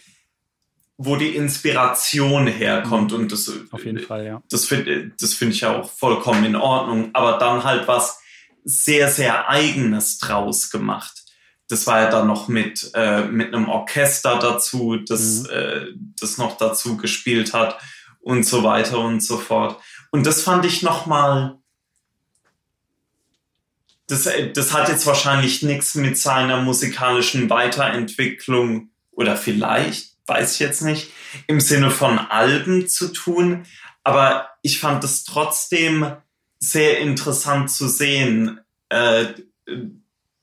wo 0.96 1.16
die 1.16 1.34
Inspiration 1.34 2.46
herkommt 2.46 3.12
und 3.12 3.32
das, 3.32 3.50
auf 3.70 3.84
jeden 3.84 4.00
Fall, 4.00 4.26
ja. 4.26 4.42
Das 4.50 4.66
finde, 4.66 5.12
das 5.18 5.34
finde 5.34 5.54
ich 5.54 5.62
ja 5.62 5.76
auch 5.76 5.90
vollkommen 5.90 6.44
in 6.44 6.56
Ordnung. 6.56 7.10
Aber 7.14 7.38
dann 7.38 7.64
halt 7.64 7.88
was 7.88 8.20
sehr, 8.64 9.08
sehr 9.08 9.48
eigenes 9.48 10.18
draus 10.18 10.70
gemacht. 10.70 11.24
Das 11.68 11.86
war 11.86 12.02
ja 12.02 12.10
dann 12.10 12.26
noch 12.26 12.48
mit, 12.48 12.90
äh, 12.94 13.22
mit 13.22 13.54
einem 13.54 13.68
Orchester 13.68 14.38
dazu, 14.38 14.96
das, 14.96 15.44
mhm. 15.44 15.50
äh, 15.50 15.86
das 16.20 16.36
noch 16.36 16.56
dazu 16.56 16.96
gespielt 16.96 17.54
hat 17.54 17.78
und 18.20 18.44
so 18.44 18.62
weiter 18.62 18.98
und 18.98 19.22
so 19.22 19.38
fort. 19.38 19.80
Und 20.10 20.26
das 20.26 20.42
fand 20.42 20.64
ich 20.64 20.82
nochmal, 20.82 21.58
das, 24.06 24.28
das 24.54 24.72
hat 24.72 24.88
jetzt 24.88 25.06
wahrscheinlich 25.06 25.62
nichts 25.62 25.94
mit 25.94 26.18
seiner 26.18 26.60
musikalischen 26.60 27.48
Weiterentwicklung 27.48 28.90
oder 29.12 29.36
vielleicht, 29.36 30.16
weiß 30.26 30.54
ich 30.54 30.60
jetzt 30.60 30.82
nicht, 30.82 31.10
im 31.46 31.60
Sinne 31.60 31.90
von 31.90 32.18
Alben 32.18 32.88
zu 32.88 33.12
tun. 33.12 33.66
Aber 34.02 34.48
ich 34.62 34.80
fand 34.80 35.04
es 35.04 35.24
trotzdem 35.24 36.16
sehr 36.58 36.98
interessant 36.98 37.70
zu 37.70 37.88
sehen, 37.88 38.60
äh, 38.88 39.26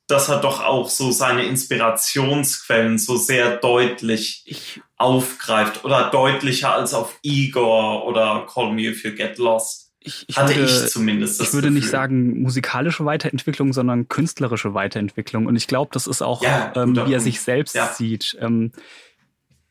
dass 0.07 0.29
er 0.29 0.39
doch 0.39 0.63
auch 0.63 0.89
so 0.89 1.11
seine 1.11 1.45
Inspirationsquellen 1.45 2.97
so 2.97 3.17
sehr 3.17 3.57
deutlich 3.57 4.43
ich, 4.45 4.81
aufgreift 4.97 5.85
oder 5.85 6.09
deutlicher 6.09 6.73
als 6.73 6.93
auf 6.93 7.17
Igor 7.21 8.05
oder 8.05 8.47
Call 8.51 8.73
Me 8.73 8.83
If 8.83 9.03
You 9.03 9.11
Get 9.13 9.37
Lost. 9.37 9.91
Ich, 9.99 10.25
ich 10.27 10.37
Hatte 10.37 10.55
würde, 10.55 10.65
ich 10.65 10.87
zumindest. 10.89 11.41
ich 11.41 11.53
würde 11.53 11.67
Gefühl. 11.67 11.81
nicht 11.81 11.89
sagen 11.89 12.41
musikalische 12.41 13.05
Weiterentwicklung, 13.05 13.73
sondern 13.73 14.07
künstlerische 14.07 14.73
Weiterentwicklung. 14.73 15.45
Und 15.47 15.55
ich 15.55 15.67
glaube, 15.67 15.89
das 15.93 16.07
ist 16.07 16.21
auch, 16.21 16.41
ja, 16.43 16.71
ähm, 16.75 16.95
wie 16.95 17.13
er 17.13 17.19
sich 17.19 17.41
selbst 17.41 17.75
ja. 17.75 17.87
sieht. 17.87 18.37
Ähm, 18.39 18.71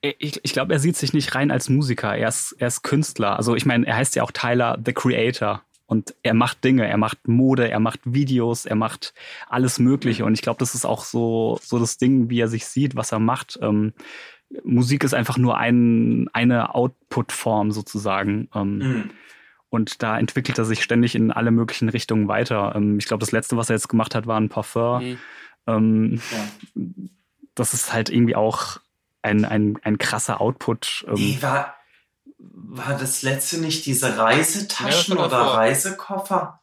ich, 0.00 0.40
ich 0.42 0.52
glaube, 0.52 0.74
er 0.74 0.78
sieht 0.78 0.96
sich 0.96 1.12
nicht 1.12 1.34
rein 1.34 1.50
als 1.50 1.68
Musiker. 1.68 2.14
Er 2.14 2.28
ist, 2.28 2.54
er 2.58 2.68
ist 2.68 2.82
Künstler. 2.82 3.36
Also 3.36 3.56
ich 3.56 3.66
meine, 3.66 3.86
er 3.86 3.96
heißt 3.96 4.14
ja 4.14 4.22
auch 4.22 4.30
Tyler 4.30 4.78
the 4.84 4.92
Creator. 4.92 5.62
Und 5.88 6.14
er 6.24 6.34
macht 6.34 6.64
Dinge, 6.64 6.86
er 6.86 6.96
macht 6.96 7.28
Mode, 7.28 7.70
er 7.70 7.78
macht 7.78 8.00
Videos, 8.04 8.66
er 8.66 8.74
macht 8.74 9.14
alles 9.48 9.78
Mögliche. 9.78 10.24
Und 10.24 10.34
ich 10.34 10.42
glaube, 10.42 10.58
das 10.58 10.74
ist 10.74 10.84
auch 10.84 11.04
so, 11.04 11.60
so 11.62 11.78
das 11.78 11.96
Ding, 11.96 12.28
wie 12.28 12.40
er 12.40 12.48
sich 12.48 12.66
sieht, 12.66 12.96
was 12.96 13.12
er 13.12 13.20
macht. 13.20 13.58
Ähm, 13.62 13.92
Musik 14.64 15.04
ist 15.04 15.14
einfach 15.14 15.38
nur 15.38 15.56
ein, 15.58 16.28
eine 16.32 16.74
Output-Form 16.74 17.72
sozusagen. 17.72 18.48
Ähm, 18.54 18.78
mhm. 18.78 19.10
Und 19.68 20.02
da 20.02 20.18
entwickelt 20.18 20.58
er 20.58 20.64
sich 20.64 20.82
ständig 20.82 21.14
in 21.14 21.32
alle 21.32 21.50
möglichen 21.50 21.88
Richtungen 21.88 22.28
weiter. 22.28 22.72
Ähm, 22.74 22.98
ich 22.98 23.06
glaube, 23.06 23.20
das 23.20 23.32
letzte, 23.32 23.56
was 23.56 23.70
er 23.70 23.76
jetzt 23.76 23.88
gemacht 23.88 24.14
hat, 24.14 24.26
war 24.26 24.40
ein 24.40 24.48
Parfum. 24.48 25.02
Mhm. 25.02 25.18
Ähm, 25.66 26.20
ja. 26.30 26.82
Das 27.54 27.74
ist 27.74 27.92
halt 27.92 28.10
irgendwie 28.10 28.36
auch 28.36 28.78
ein, 29.22 29.44
ein, 29.44 29.78
ein 29.82 29.98
krasser 29.98 30.40
Output. 30.40 31.04
Ähm, 31.08 31.14
nee, 31.14 31.38
war, 31.40 31.74
war 32.38 32.96
das 32.96 33.22
letzte 33.22 33.58
nicht 33.58 33.86
diese 33.86 34.16
Reisetaschen 34.16 35.16
ja, 35.16 35.24
oder 35.24 35.38
Reisekoffer? 35.38 36.60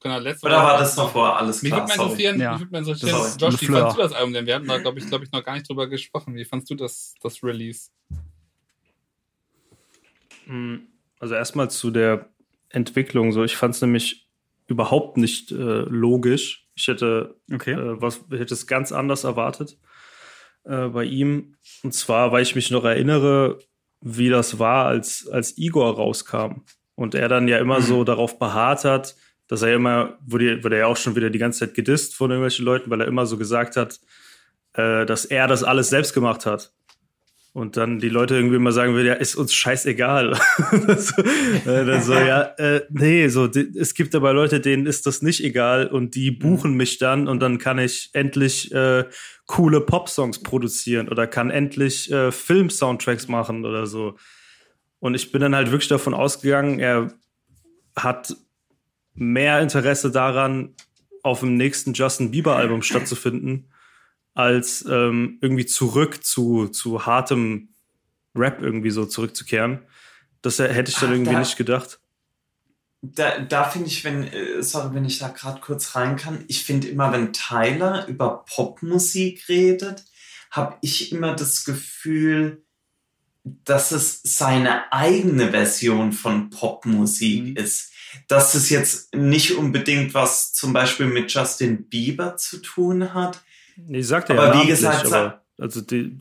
Genau, 0.00 0.18
letzte 0.20 0.46
Oder 0.46 0.58
war 0.58 0.78
das 0.78 0.96
noch 0.96 1.10
vor 1.10 1.36
alles 1.36 1.60
klar? 1.60 1.82
Mich 1.82 1.88
würde 1.88 1.98
mal 1.98 2.04
interessieren, 2.04 2.40
ja. 2.40 2.52
mich 2.52 2.60
würde 2.60 2.78
interessieren 2.78 3.38
Josh, 3.38 3.60
wie 3.60 3.66
fandest 3.66 3.96
du 3.96 4.02
das 4.02 4.12
Album 4.12 4.32
denn? 4.32 4.46
Wir 4.46 4.54
hatten 4.54 4.68
da, 4.68 4.78
glaube 4.78 4.98
ich, 5.00 5.06
glaub 5.06 5.22
ich, 5.22 5.32
noch 5.32 5.42
gar 5.42 5.54
nicht 5.54 5.68
drüber 5.68 5.88
gesprochen. 5.88 6.36
Wie 6.36 6.44
fandest 6.44 6.70
du 6.70 6.76
das, 6.76 7.14
das 7.20 7.42
Release? 7.42 7.90
Hm, 10.46 10.86
also 11.18 11.34
erstmal 11.34 11.70
zu 11.70 11.90
der 11.90 12.28
Entwicklung. 12.68 13.32
So, 13.32 13.42
ich 13.42 13.56
fand 13.56 13.74
es 13.74 13.80
nämlich 13.80 14.28
überhaupt 14.68 15.16
nicht 15.16 15.50
äh, 15.50 15.54
logisch. 15.54 16.68
Ich 16.76 16.86
hätte, 16.86 17.36
okay. 17.52 17.72
äh, 17.72 18.00
was, 18.00 18.20
ich 18.30 18.38
hätte 18.38 18.54
es 18.54 18.68
ganz 18.68 18.92
anders 18.92 19.24
erwartet 19.24 19.78
äh, 20.64 20.88
bei 20.88 21.04
ihm. 21.04 21.56
Und 21.82 21.92
zwar, 21.92 22.30
weil 22.30 22.42
ich 22.42 22.54
mich 22.54 22.70
noch 22.70 22.84
erinnere, 22.84 23.58
wie 24.00 24.28
das 24.28 24.60
war, 24.60 24.86
als, 24.86 25.26
als 25.26 25.58
Igor 25.58 25.96
rauskam. 25.96 26.62
Und 26.94 27.14
er 27.14 27.28
dann 27.28 27.48
ja 27.48 27.58
immer 27.58 27.80
mhm. 27.80 27.84
so 27.84 28.04
darauf 28.04 28.38
beharrt 28.38 28.84
hat, 28.84 29.16
dass 29.48 29.62
er 29.62 29.74
immer, 29.74 30.18
wurde, 30.24 30.62
wurde 30.62 30.76
er 30.76 30.80
ja 30.80 30.86
auch 30.86 30.96
schon 30.96 31.16
wieder 31.16 31.30
die 31.30 31.38
ganze 31.38 31.60
Zeit 31.60 31.74
gedisst 31.74 32.14
von 32.14 32.30
irgendwelchen 32.30 32.64
Leuten, 32.64 32.90
weil 32.90 33.00
er 33.00 33.08
immer 33.08 33.26
so 33.26 33.38
gesagt 33.38 33.76
hat, 33.76 33.98
äh, 34.74 35.06
dass 35.06 35.24
er 35.24 35.48
das 35.48 35.64
alles 35.64 35.88
selbst 35.88 36.14
gemacht 36.14 36.46
hat. 36.46 36.72
Und 37.54 37.76
dann 37.76 37.98
die 37.98 38.10
Leute 38.10 38.36
irgendwie 38.36 38.56
immer 38.56 38.72
sagen 38.72 38.94
würden, 38.94 39.08
ja, 39.08 39.14
ist 39.14 39.34
uns 39.34 39.52
scheißegal. 39.52 40.34
so, 40.98 41.22
äh, 41.22 41.84
dann 41.86 42.02
so, 42.02 42.12
ja, 42.12 42.42
äh, 42.58 42.82
nee, 42.90 43.26
so, 43.28 43.46
es 43.46 43.94
gibt 43.94 44.14
aber 44.14 44.32
Leute, 44.32 44.60
denen 44.60 44.86
ist 44.86 45.06
das 45.06 45.22
nicht 45.22 45.42
egal 45.42 45.88
und 45.88 46.14
die 46.14 46.30
buchen 46.30 46.74
mich 46.74 46.98
dann 46.98 47.26
und 47.26 47.40
dann 47.40 47.58
kann 47.58 47.78
ich 47.78 48.10
endlich 48.12 48.70
äh, 48.72 49.06
coole 49.46 49.80
Pop-Songs 49.80 50.42
produzieren 50.42 51.08
oder 51.08 51.26
kann 51.26 51.50
endlich 51.50 52.12
äh, 52.12 52.30
Film-Soundtracks 52.30 53.26
machen 53.28 53.64
oder 53.64 53.86
so. 53.86 54.16
Und 55.00 55.14
ich 55.14 55.32
bin 55.32 55.40
dann 55.40 55.56
halt 55.56 55.70
wirklich 55.70 55.88
davon 55.88 56.14
ausgegangen, 56.14 56.78
er 56.78 57.12
hat 57.96 58.36
mehr 59.18 59.60
Interesse 59.60 60.10
daran, 60.10 60.74
auf 61.22 61.40
dem 61.40 61.56
nächsten 61.56 61.92
Justin 61.94 62.30
Bieber-Album 62.30 62.82
stattzufinden, 62.82 63.70
als 64.34 64.84
ähm, 64.88 65.38
irgendwie 65.40 65.66
zurück 65.66 66.24
zu, 66.24 66.68
zu 66.68 67.06
hartem 67.06 67.70
Rap 68.34 68.62
irgendwie 68.62 68.90
so 68.90 69.04
zurückzukehren. 69.04 69.80
Das 70.42 70.58
hätte 70.60 70.90
ich 70.90 70.96
dann 70.98 71.10
Ach, 71.10 71.14
irgendwie 71.14 71.32
da- 71.32 71.38
nicht 71.40 71.56
gedacht. 71.56 72.00
Da, 73.00 73.38
da 73.38 73.62
finde 73.64 73.86
ich, 73.88 74.02
wenn, 74.04 74.24
äh, 74.24 74.60
sorry, 74.62 74.92
wenn 74.94 75.04
ich 75.04 75.18
da 75.20 75.28
gerade 75.28 75.60
kurz 75.60 75.94
rein 75.94 76.16
kann, 76.16 76.44
ich 76.48 76.64
finde 76.64 76.88
immer, 76.88 77.12
wenn 77.12 77.32
Tyler 77.32 78.06
über 78.08 78.44
Popmusik 78.44 79.48
redet, 79.48 80.04
habe 80.50 80.76
ich 80.80 81.12
immer 81.12 81.34
das 81.36 81.64
Gefühl, 81.64 82.64
dass 83.44 83.92
es 83.92 84.20
seine 84.24 84.92
eigene 84.92 85.50
Version 85.50 86.12
von 86.12 86.50
Popmusik 86.50 87.44
Mhm. 87.44 87.56
ist. 87.56 87.92
Dass 88.26 88.54
es 88.54 88.70
jetzt 88.70 89.14
nicht 89.14 89.56
unbedingt 89.56 90.14
was 90.14 90.52
zum 90.52 90.72
Beispiel 90.72 91.06
mit 91.06 91.32
Justin 91.32 91.88
Bieber 91.88 92.36
zu 92.36 92.58
tun 92.58 93.14
hat. 93.14 93.40
Nee, 93.76 94.02
sagt 94.02 94.30
er 94.30 94.38
Aber 94.40 94.54
ja 94.54 94.62
wie 94.62 94.66
gesagt, 94.66 95.06
aber, 95.06 95.42
also 95.58 95.80
die, 95.80 96.18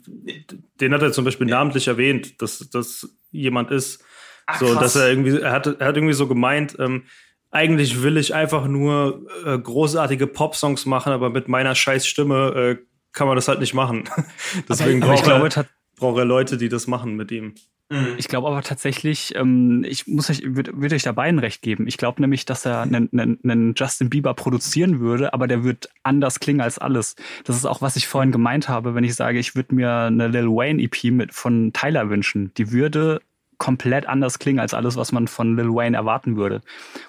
den 0.80 0.94
hat 0.94 1.01
er 1.01 1.12
zum 1.12 1.26
Beispiel 1.26 1.47
namentlich 1.47 1.88
erwähnt, 1.88 2.42
dass 2.42 2.60
das 2.72 3.10
jemand 3.31 3.72
ist. 3.72 4.03
Ach, 4.46 4.60
So, 4.60 4.67
krass. 4.67 4.80
dass 4.80 4.96
er 4.96 5.10
irgendwie, 5.10 5.40
er 5.40 5.51
hat, 5.51 5.67
er 5.67 5.88
hat 5.88 5.96
irgendwie 5.96 6.13
so 6.13 6.28
gemeint, 6.28 6.76
ähm, 6.80 7.03
eigentlich 7.51 8.01
will 8.01 8.17
ich 8.17 8.33
einfach 8.33 8.67
nur 8.67 9.26
äh, 9.46 9.58
großartige 9.58 10.28
Popsongs 10.28 10.85
machen, 10.85 11.12
aber 11.13 11.30
mit 11.30 11.47
meiner 11.47 11.76
scheiß 11.76 12.06
Stimme 12.06 12.53
äh, 12.56 12.85
kann 13.13 13.28
man 13.28 13.35
das 13.35 13.47
halt 13.47 13.60
nicht 13.60 13.74
machen. 13.74 14.10
Deswegen 14.69 15.01
aber 15.01 15.13
ich 15.13 15.22
braucht, 15.22 15.24
glaube, 15.24 15.49
er, 15.56 15.65
braucht 15.96 16.17
er 16.19 16.26
Leute, 16.26 16.58
die 16.58 16.69
das 16.69 16.88
machen 16.88 17.15
mit 17.15 17.31
ihm. 17.31 17.56
Mhm. 17.89 18.15
ich 18.17 18.27
glaube 18.27 18.47
aber 18.47 18.61
tatsächlich, 18.63 19.33
ähm, 19.35 19.85
ich 19.87 20.07
muss 20.07 20.29
euch, 20.29 20.41
würde 20.43 20.71
würd 20.75 20.91
euch 20.91 21.03
da 21.03 21.13
beiden 21.13 21.39
recht 21.39 21.61
geben. 21.61 21.87
Ich 21.87 21.97
glaube 21.97 22.21
nämlich, 22.21 22.45
dass 22.45 22.65
er 22.65 22.81
einen, 22.81 23.09
einen, 23.13 23.39
einen 23.43 23.73
Justin 23.75 24.09
Bieber 24.09 24.33
produzieren 24.33 24.99
würde, 24.99 25.33
aber 25.33 25.47
der 25.47 25.63
wird 25.63 25.89
anders 26.03 26.39
klingen 26.41 26.59
als 26.59 26.79
alles. 26.79 27.15
Das 27.45 27.55
ist 27.55 27.65
auch, 27.65 27.81
was 27.81 27.95
ich 27.95 28.07
vorhin 28.07 28.31
gemeint 28.33 28.67
habe, 28.67 28.93
wenn 28.93 29.05
ich 29.05 29.15
sage, 29.15 29.39
ich 29.39 29.55
würde 29.55 29.73
mir 29.73 29.91
eine 29.91 30.27
Lil 30.27 30.47
Wayne 30.47 30.81
EP 30.81 31.11
mit 31.11 31.33
von 31.33 31.71
Tyler 31.71 32.09
wünschen. 32.09 32.51
Die 32.57 32.71
würde 32.71 33.21
komplett 33.57 34.05
anders 34.07 34.37
klingen 34.37 34.59
als 34.59 34.73
alles, 34.73 34.97
was 34.97 35.11
man 35.11 35.27
von 35.27 35.55
Lil 35.55 35.73
Wayne 35.73 35.95
erwarten 35.95 36.35
würde. 36.35 36.61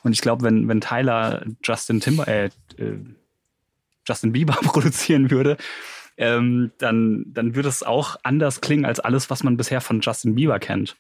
Und 0.03 0.13
ich 0.13 0.21
glaube, 0.21 0.45
wenn, 0.45 0.69
wenn 0.69 0.81
Tyler 0.81 1.45
Justin 1.63 2.01
Timber, 2.01 2.29
äh, 2.29 2.47
äh, 2.77 2.99
Justin 4.07 4.33
Bieber 4.33 4.55
produzieren 4.63 5.31
würde, 5.31 5.57
ähm, 6.19 6.73
dann, 6.79 7.25
dann 7.29 7.55
würde 7.55 7.69
es 7.69 7.83
auch 7.83 8.17
anders 8.25 8.61
klingen 8.61 8.85
als 8.85 9.01
alles, 9.01 9.31
was 9.31 9.45
man 9.45 9.57
bisher 9.57 9.81
von 9.81 10.01
Justin 10.01 10.35
Bieber 10.35 10.59
kennt. 10.59 10.97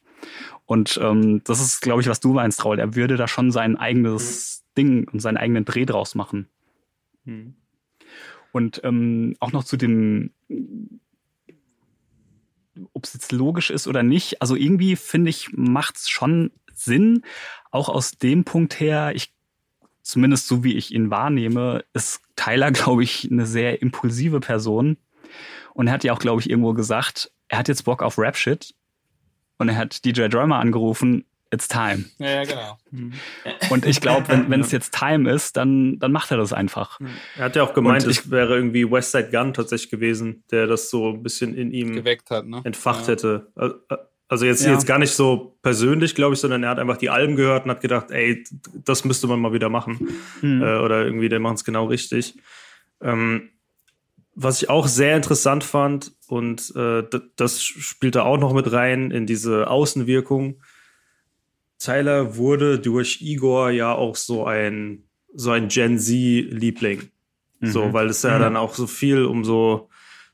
Und 0.65 0.99
ähm, 1.02 1.42
das 1.44 1.60
ist, 1.60 1.81
glaube 1.81 2.01
ich, 2.01 2.08
was 2.08 2.20
du 2.20 2.33
meinst, 2.33 2.65
Raul. 2.65 2.78
Er 2.78 2.94
würde 2.94 3.17
da 3.17 3.28
schon 3.28 3.51
sein 3.51 3.76
eigenes 3.76 4.65
Ding 4.76 5.08
und 5.08 5.20
seinen 5.20 5.36
eigenen 5.36 5.65
Dreh 5.65 5.84
draus 5.84 6.15
machen. 6.15 6.49
Hm. 7.24 7.54
Und 8.52 8.81
ähm, 8.84 9.36
auch 9.40 9.52
noch 9.52 9.65
zu 9.65 9.76
dem, 9.76 10.31
ob 12.92 13.04
es 13.04 13.15
jetzt 13.15 13.33
logisch 13.33 13.70
ist 13.70 13.88
oder 13.88 14.02
nicht. 14.02 14.40
Also 14.40 14.54
irgendwie 14.54 14.97
finde 14.97 15.31
ich, 15.31 15.51
macht 15.52 15.97
es 15.97 16.08
schon 16.08 16.52
Sinn. 16.74 17.24
Auch 17.70 17.88
aus 17.88 18.12
dem 18.12 18.44
Punkt 18.44 18.78
her, 18.78 19.12
ich 19.15 19.33
zumindest 20.02 20.47
so 20.49 20.65
wie 20.65 20.74
ich 20.74 20.94
ihn 20.94 21.10
wahrnehme, 21.10 21.84
ist 21.92 22.22
Tyler, 22.36 22.70
glaube 22.72 23.02
ich, 23.02 23.31
eine 23.31 23.47
sehr 23.47 23.83
impulsive 23.83 24.40
Person. 24.40 24.97
Und 25.74 25.87
er 25.88 25.92
hat 25.92 26.04
ja 26.04 26.12
auch, 26.12 26.19
glaube 26.19 26.40
ich, 26.40 26.51
irgendwo 26.51 26.72
gesagt, 26.74 27.31
er 27.49 27.58
hat 27.58 27.69
jetzt 27.69 27.83
Bock 27.85 28.03
auf 28.03 28.19
Rap-Shit. 28.19 28.74
Und 29.58 29.69
er 29.69 29.76
hat 29.76 30.04
DJ 30.04 30.28
Drummer 30.28 30.58
angerufen, 30.60 31.24
it's 31.51 31.67
time. 31.67 32.04
Ja, 32.19 32.42
ja, 32.42 32.44
genau. 32.44 32.78
Und 33.71 33.87
ich 33.87 34.01
glaube, 34.01 34.26
wenn 34.49 34.60
es 34.60 34.71
jetzt 34.71 34.94
time 34.94 35.28
ist, 35.33 35.56
dann, 35.56 35.99
dann 35.99 36.12
macht 36.12 36.31
er 36.31 36.37
das 36.37 36.53
einfach. 36.53 37.01
Er 37.37 37.47
hat 37.47 37.56
ja 37.56 37.62
auch 37.65 37.74
gemeint, 37.74 38.04
Und 38.04 38.10
es 38.10 38.31
wäre 38.31 38.54
irgendwie 38.54 38.88
Westside 38.90 39.31
Gun 39.31 39.54
tatsächlich 39.54 39.90
gewesen, 39.90 40.44
der 40.51 40.67
das 40.67 40.90
so 40.90 41.10
ein 41.10 41.22
bisschen 41.22 41.54
in 41.56 41.72
ihm 41.72 41.94
Geweckt 41.94 42.31
hat, 42.31 42.47
ne? 42.47 42.60
entfacht 42.65 43.06
ja. 43.06 43.12
hätte. 43.12 43.51
Al- 43.56 43.81
Also 44.31 44.44
jetzt, 44.44 44.62
Ja. 44.65 44.72
jetzt 44.72 44.87
gar 44.87 44.99
nicht 44.99 45.12
so 45.12 45.56
persönlich, 45.62 46.15
glaube 46.15 46.35
ich, 46.35 46.40
sondern 46.40 46.62
er 46.62 46.69
hat 46.69 46.78
einfach 46.78 46.99
die 46.99 47.08
Alben 47.08 47.35
gehört 47.35 47.65
und 47.65 47.71
hat 47.71 47.81
gedacht, 47.81 48.10
ey, 48.10 48.44
das 48.85 49.04
müsste 49.06 49.26
man 49.26 49.40
mal 49.40 49.54
wieder 49.54 49.71
machen. 49.71 50.08
Mhm. 50.42 50.62
Äh, 50.62 50.76
oder 50.81 51.04
irgendwie, 51.04 51.31
der 51.31 51.40
macht 51.40 51.56
es 51.56 51.65
genau 51.65 51.87
richtig. 51.87 52.35
Ähm, 53.01 53.49
was 54.40 54.62
ich 54.62 54.71
auch 54.71 54.87
sehr 54.87 55.17
interessant 55.17 55.65
fand, 55.65 56.12
und 56.28 56.72
äh, 56.76 57.03
das 57.37 57.60
spielt 57.62 58.15
da 58.15 58.22
auch 58.22 58.38
noch 58.38 58.53
mit 58.53 58.71
rein 58.71 59.10
in 59.10 59.26
diese 59.26 59.69
Außenwirkung. 59.69 60.62
Tyler 61.78 62.37
wurde 62.37 62.78
durch 62.78 63.21
Igor 63.21 63.71
ja 63.71 63.92
auch 63.94 64.15
so 64.17 64.44
ein, 64.44 65.04
so 65.35 65.51
ein 65.51 65.69
Gen 65.69 65.99
Z-Liebling. 65.99 67.10
So, 67.60 67.87
Mhm. 67.88 67.92
weil 67.92 68.06
es 68.08 68.22
ja 68.22 68.37
Mhm. 68.38 68.42
dann 68.42 68.56
auch 68.56 68.74
so 68.74 68.87
viel 68.87 69.24
um 69.24 69.44
so, 69.44 69.88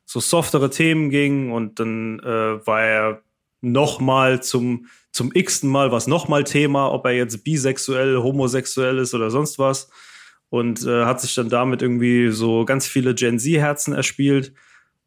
so 0.04 0.20
softere 0.20 0.69
Themen 0.69 1.08
ging 1.08 1.53
und 1.53 1.81
dann 1.81 2.19
äh, 2.20 2.67
war 2.67 2.83
er 2.83 3.22
noch 3.62 4.01
mal 4.01 4.42
zum, 4.42 4.87
zum 5.12 5.31
x-ten 5.33 5.70
Mal 5.70 5.90
was 5.92 6.06
noch 6.06 6.28
mal 6.28 6.44
Thema, 6.44 6.92
ob 6.92 7.06
er 7.06 7.12
jetzt 7.12 7.42
bisexuell, 7.44 8.19
homosexuell 8.19 8.99
ist 8.99 9.15
oder 9.15 9.31
sonst 9.31 9.58
was. 9.58 9.88
Und 10.54 10.87
äh, 10.87 11.04
hat 11.04 11.20
sich 11.20 11.35
dann 11.35 11.49
damit 11.49 11.83
irgendwie 11.83 12.31
so 12.31 12.65
ganz 12.65 12.87
viele 12.87 13.12
Gen 13.15 13.38
Z-Herzen 13.40 13.92
erspielt. 13.92 14.53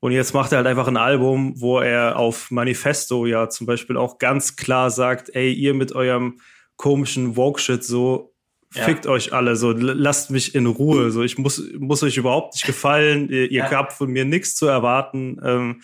Und 0.02 0.12
jetzt 0.12 0.34
macht 0.34 0.52
er 0.52 0.58
halt 0.58 0.68
einfach 0.68 0.88
ein 0.90 0.98
Album, 0.98 1.54
wo 1.62 1.80
er 1.80 2.18
auf 2.18 2.52
Manifesto 2.52 3.26
ja 3.26 3.48
zum 3.50 3.66
Beispiel 3.66 3.96
auch 3.96 4.18
ganz 4.18 4.58
klar 4.58 4.90
sagt, 4.92 5.30
ey, 5.34 5.54
ihr 5.54 5.74
mit 5.74 5.94
eurem 5.94 6.40
komischen 6.76 7.36
Vogue-Shit 7.36 7.84
so, 7.84 8.34
Ja. 8.76 8.84
fickt 8.84 9.08
euch 9.08 9.32
alle, 9.32 9.56
so, 9.56 9.72
lasst 9.72 10.30
mich 10.32 10.54
in 10.54 10.66
Ruhe, 10.68 11.10
so, 11.12 11.24
ich 11.24 11.38
muss, 11.38 11.64
muss 11.80 12.04
euch 12.04 12.18
überhaupt 12.18 12.54
nicht 12.56 12.66
gefallen, 12.66 13.30
ihr, 13.30 13.50
ihr 13.50 13.64
Ja. 13.64 13.72
habt 13.72 13.94
von 13.94 14.10
mir 14.12 14.26
nichts 14.26 14.56
zu 14.56 14.68
erwarten. 14.68 15.40
Ähm, 15.44 15.82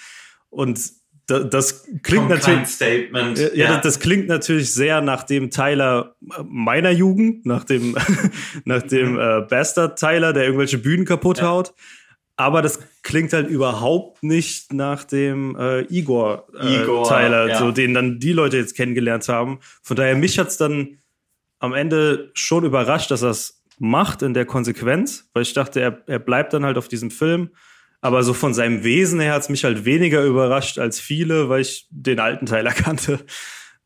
und 0.49 0.77
da, 1.27 1.39
das 1.39 1.85
klingt 2.03 2.29
natürlich, 2.29 2.67
Statement. 2.67 3.37
ja, 3.39 3.47
ja. 3.53 3.67
Das, 3.75 3.81
das 3.83 3.99
klingt 3.99 4.27
natürlich 4.27 4.73
sehr 4.73 5.01
nach 5.01 5.23
dem 5.23 5.49
Tyler 5.49 6.15
meiner 6.43 6.91
Jugend, 6.91 7.45
nach 7.45 7.63
dem, 7.63 7.95
nach 8.65 8.81
dem 8.81 9.17
äh, 9.17 9.41
Bastard 9.49 9.97
Tyler, 9.97 10.33
der 10.33 10.43
irgendwelche 10.45 10.77
Bühnen 10.77 11.05
kaputt 11.05 11.37
Ja. 11.39 11.47
haut. 11.49 11.73
Aber 12.35 12.61
das 12.61 12.79
klingt 13.03 13.31
halt 13.31 13.47
überhaupt 13.47 14.23
nicht 14.23 14.73
nach 14.73 15.03
dem 15.03 15.55
äh, 15.55 15.81
Igor, 15.81 16.47
äh, 16.59 16.81
Igor, 16.81 17.07
Tyler, 17.07 17.47
ja. 17.47 17.59
so 17.59 17.71
den 17.71 17.93
dann 17.93 18.19
die 18.19 18.33
Leute 18.33 18.57
jetzt 18.57 18.75
kennengelernt 18.75 19.29
haben. 19.29 19.59
Von 19.83 19.95
daher 19.95 20.15
mich 20.15 20.39
hat's 20.39 20.57
dann 20.57 20.97
am 21.59 21.73
Ende 21.73 22.31
schon 22.33 22.65
überrascht, 22.65 23.11
dass 23.11 23.21
er 23.21 23.29
es 23.29 23.63
macht 23.77 24.23
in 24.23 24.33
der 24.33 24.45
Konsequenz, 24.45 25.29
weil 25.33 25.43
ich 25.43 25.53
dachte, 25.53 25.79
er, 25.79 26.01
er 26.07 26.19
bleibt 26.19 26.53
dann 26.53 26.65
halt 26.65 26.77
auf 26.77 26.87
diesem 26.87 27.11
Film. 27.11 27.51
Aber 28.03 28.21
so 28.23 28.33
von 28.33 28.53
seinem 28.53 28.83
Wesen 28.83 29.21
her 29.21 29.31
hat's 29.31 29.47
mich 29.47 29.63
halt 29.63 29.85
weniger 29.85 30.25
überrascht 30.25 30.77
als 30.77 30.99
viele, 30.99 31.47
weil 31.47 31.61
ich 31.61 31.87
den 31.89 32.19
alten 32.19 32.45
Tyler 32.45 32.71
kannte. 32.73 33.25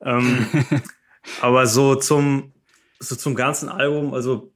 Ähm, 0.02 0.48
aber 1.42 1.68
so 1.68 1.94
zum, 1.94 2.52
so 2.98 3.16
zum 3.16 3.36
ganzen 3.36 3.70
Album, 3.70 4.16
also 4.16 4.52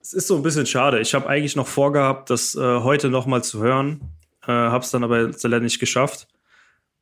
es 0.00 0.14
ist 0.14 0.26
so 0.26 0.36
ein 0.36 0.42
bisschen 0.42 0.64
schade. 0.64 1.00
Ich 1.00 1.12
habe 1.12 1.28
eigentlich 1.28 1.54
noch 1.54 1.66
vorgehabt, 1.66 2.30
das 2.30 2.54
äh, 2.54 2.80
heute 2.80 3.10
noch 3.10 3.26
mal 3.26 3.44
zu 3.44 3.60
hören, 3.62 4.00
äh, 4.44 4.52
habe 4.52 4.82
es 4.82 4.90
dann 4.90 5.04
aber 5.04 5.32
leider 5.42 5.60
nicht 5.60 5.78
geschafft, 5.78 6.26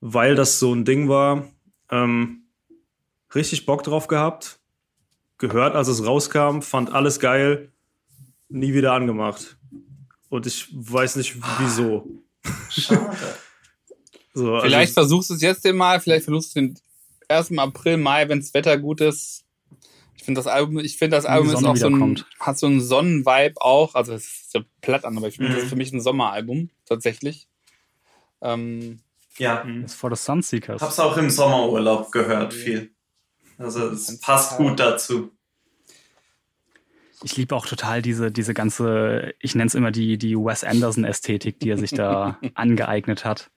weil 0.00 0.34
das 0.34 0.58
so 0.58 0.74
ein 0.74 0.84
Ding 0.84 1.08
war. 1.08 1.48
Ähm, 1.88 2.48
richtig 3.32 3.64
Bock 3.64 3.84
drauf 3.84 4.08
gehabt, 4.08 4.58
gehört, 5.38 5.76
als 5.76 5.86
es 5.86 6.04
rauskam, 6.04 6.62
fand 6.62 6.92
alles 6.92 7.20
geil, 7.20 7.70
nie 8.48 8.74
wieder 8.74 8.92
angemacht. 8.92 9.56
Und 10.34 10.46
ich 10.46 10.66
weiß 10.72 11.14
nicht 11.14 11.36
wieso. 11.60 12.08
Schade. 12.70 13.16
So, 14.36 14.52
also- 14.52 14.66
Vielleicht 14.66 14.94
versuchst 14.94 15.30
du 15.30 15.34
es 15.34 15.42
jetzt 15.42 15.64
mal, 15.64 16.00
vielleicht 16.00 16.24
versuchst 16.24 16.56
du 16.56 16.60
den 16.60 16.78
1. 17.28 17.56
April, 17.56 17.98
Mai, 17.98 18.28
wenn 18.28 18.40
das 18.40 18.52
Wetter 18.52 18.76
gut 18.78 19.00
ist. 19.00 19.44
Ich 20.16 20.24
finde 20.24 20.40
das 20.40 20.48
Album, 20.48 20.80
ich 20.80 20.98
finde 20.98 21.16
das 21.16 21.24
Album 21.24 21.50
ist 21.50 21.64
auch 21.64 21.76
so 21.76 21.86
ein, 21.86 22.24
hat 22.40 22.58
so 22.58 22.66
einen 22.66 22.80
Sonnenvibe 22.80 23.54
auch. 23.62 23.94
Also 23.94 24.12
es 24.12 24.24
ist 24.24 24.54
ja 24.54 24.62
platt 24.80 25.04
an, 25.04 25.16
aber 25.16 25.28
ich 25.28 25.36
finde, 25.36 25.50
das 25.52 25.58
Mhm. 25.58 25.62
ist 25.62 25.70
für 25.70 25.76
mich 25.76 25.92
ein 25.92 26.00
Sommeralbum, 26.00 26.70
tatsächlich. 26.84 27.46
Ähm, 28.42 28.98
Ja, 29.38 29.62
Das 29.82 29.92
ist 29.92 29.94
for 30.00 30.10
the 30.12 30.20
Sunseekers. 30.20 30.82
hab's 30.82 30.98
auch 30.98 31.16
im 31.16 31.30
Sommerurlaub 31.30 32.10
gehört, 32.10 32.52
viel. 32.54 32.90
Also 33.56 33.86
es 33.90 34.18
passt 34.18 34.56
gut 34.56 34.80
dazu. 34.80 35.30
Ich 37.24 37.36
liebe 37.36 37.56
auch 37.56 37.66
total 37.66 38.02
diese, 38.02 38.30
diese 38.30 38.54
ganze, 38.54 39.32
ich 39.40 39.54
nenne 39.54 39.66
es 39.68 39.74
immer 39.74 39.90
die, 39.90 40.18
die 40.18 40.36
Wes 40.36 40.62
Anderson-Ästhetik, 40.62 41.58
die 41.60 41.70
er 41.70 41.78
sich 41.78 41.90
da 41.90 42.38
angeeignet 42.54 43.24
hat. 43.24 43.50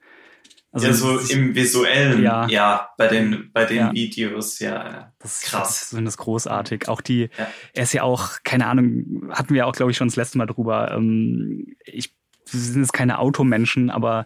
Also 0.72 0.88
ja, 0.88 0.94
so 0.94 1.18
im 1.34 1.56
visuellen, 1.56 2.22
Ja. 2.22 2.48
ja, 2.48 2.90
bei 2.98 3.08
den, 3.08 3.52
bei 3.54 3.66
den 3.66 3.78
Ja. 3.78 3.94
Videos, 3.94 4.60
ja. 4.60 5.12
Das 5.20 5.38
ist 5.44 5.50
Krass. 5.50 5.82
Ich 5.84 5.88
finde 5.90 6.06
das 6.06 6.18
großartig. 6.18 6.88
Auch 6.88 7.02
die, 7.02 7.30
Ja. 7.38 7.48
er 7.74 7.84
ist 7.84 7.94
ja 7.94 8.04
auch, 8.04 8.38
keine 8.44 8.68
Ahnung, 8.68 9.30
hatten 9.32 9.54
wir 9.54 9.66
auch, 9.68 9.74
glaube 9.74 9.92
ich, 9.92 9.98
schon 9.98 10.08
das 10.08 10.16
letzte 10.18 10.38
Mal 10.38 10.46
drüber. 10.46 10.92
Ähm, 10.92 11.76
ich, 11.86 12.14
wir 12.50 12.60
sind 12.60 12.82
jetzt 12.82 12.94
keine 12.94 13.20
Automenschen, 13.20 13.90
aber 13.90 14.26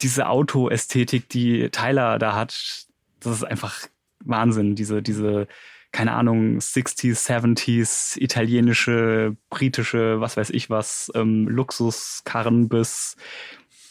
diese 0.00 0.28
Autoästhetik, 0.28 1.28
die 1.28 1.70
Tyler 1.70 2.18
da 2.18 2.34
hat, 2.34 2.86
das 3.20 3.32
ist 3.36 3.44
einfach 3.44 3.80
Wahnsinn. 4.24 4.74
Diese, 4.76 5.02
diese 5.02 5.48
keine 5.92 6.12
Ahnung, 6.12 6.58
60s, 6.58 7.26
70s, 7.26 8.20
italienische, 8.20 9.36
britische, 9.50 10.20
was 10.20 10.36
weiß 10.36 10.50
ich 10.50 10.70
was, 10.70 11.10
ähm, 11.14 11.48
Luxuskarren 11.48 12.68
bis 12.68 13.16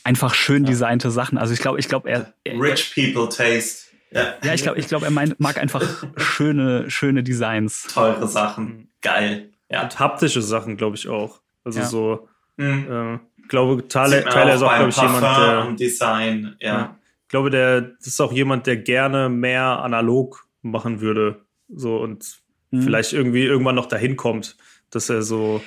einfach 0.04 0.34
schön 0.34 0.64
ja. 0.64 0.70
designte 0.70 1.12
Sachen. 1.12 1.38
Also 1.38 1.54
ich 1.54 1.60
glaube, 1.60 1.80
ich 1.80 1.90
glaube, 1.90 2.10
er, 2.10 2.34
er, 2.44 2.60
Rich 2.60 2.94
People 2.96 3.30
Taste. 3.30 3.88
Ja, 4.12 4.36
ja 4.44 4.54
ich 4.54 4.64
glaube, 4.64 4.80
ich 4.80 4.88
glaube, 4.88 5.06
er 5.06 5.12
mein, 5.12 5.36
mag 5.38 5.58
einfach 5.58 5.84
schöne, 6.18 6.90
schöne 6.90 7.24
Designs. 7.24 7.84
Teure 7.94 8.28
Sachen. 8.28 8.90
Geil. 9.02 9.50
Ja. 9.70 9.84
Und 9.84 10.00
haptische 10.00 10.42
Sachen, 10.42 10.78
glaube 10.78 10.96
ich 10.96 11.10
auch. 11.10 11.42
Also 11.64 11.80
ja. 11.80 11.86
so, 11.86 12.30
mhm. 12.56 12.88
äh, 12.90 13.20
ich 13.42 13.50
glaube, 13.50 13.88
Tyler, 13.88 14.24
Tyler 14.24 14.56
ist 14.56 14.62
auch, 14.62 14.76
glaube 14.76 14.90
ich, 14.90 14.98
jemand, 14.98 15.24
der. 15.24 15.72
Design, 15.74 16.56
ja. 16.60 16.68
ja. 16.68 16.98
Ich 17.24 17.30
glaube, 17.30 17.50
der, 17.50 17.82
das 17.82 18.08
ist 18.08 18.22
auch 18.22 18.32
jemand, 18.32 18.68
der 18.68 18.78
gerne 18.78 19.28
mehr 19.28 19.64
analog 19.84 20.48
machen 20.62 21.02
würde. 21.02 21.46
So 21.70 21.98
und 21.98 22.42
mhm. 22.72 22.82
vielleicht 22.82 23.14
irgendwie 23.14 23.44
irgendwann 23.44 23.76
noch 23.76 23.88
dahin 23.88 24.16
kommt, 24.16 24.58
dass 24.90 25.10
er 25.10 25.22
so 25.22 25.62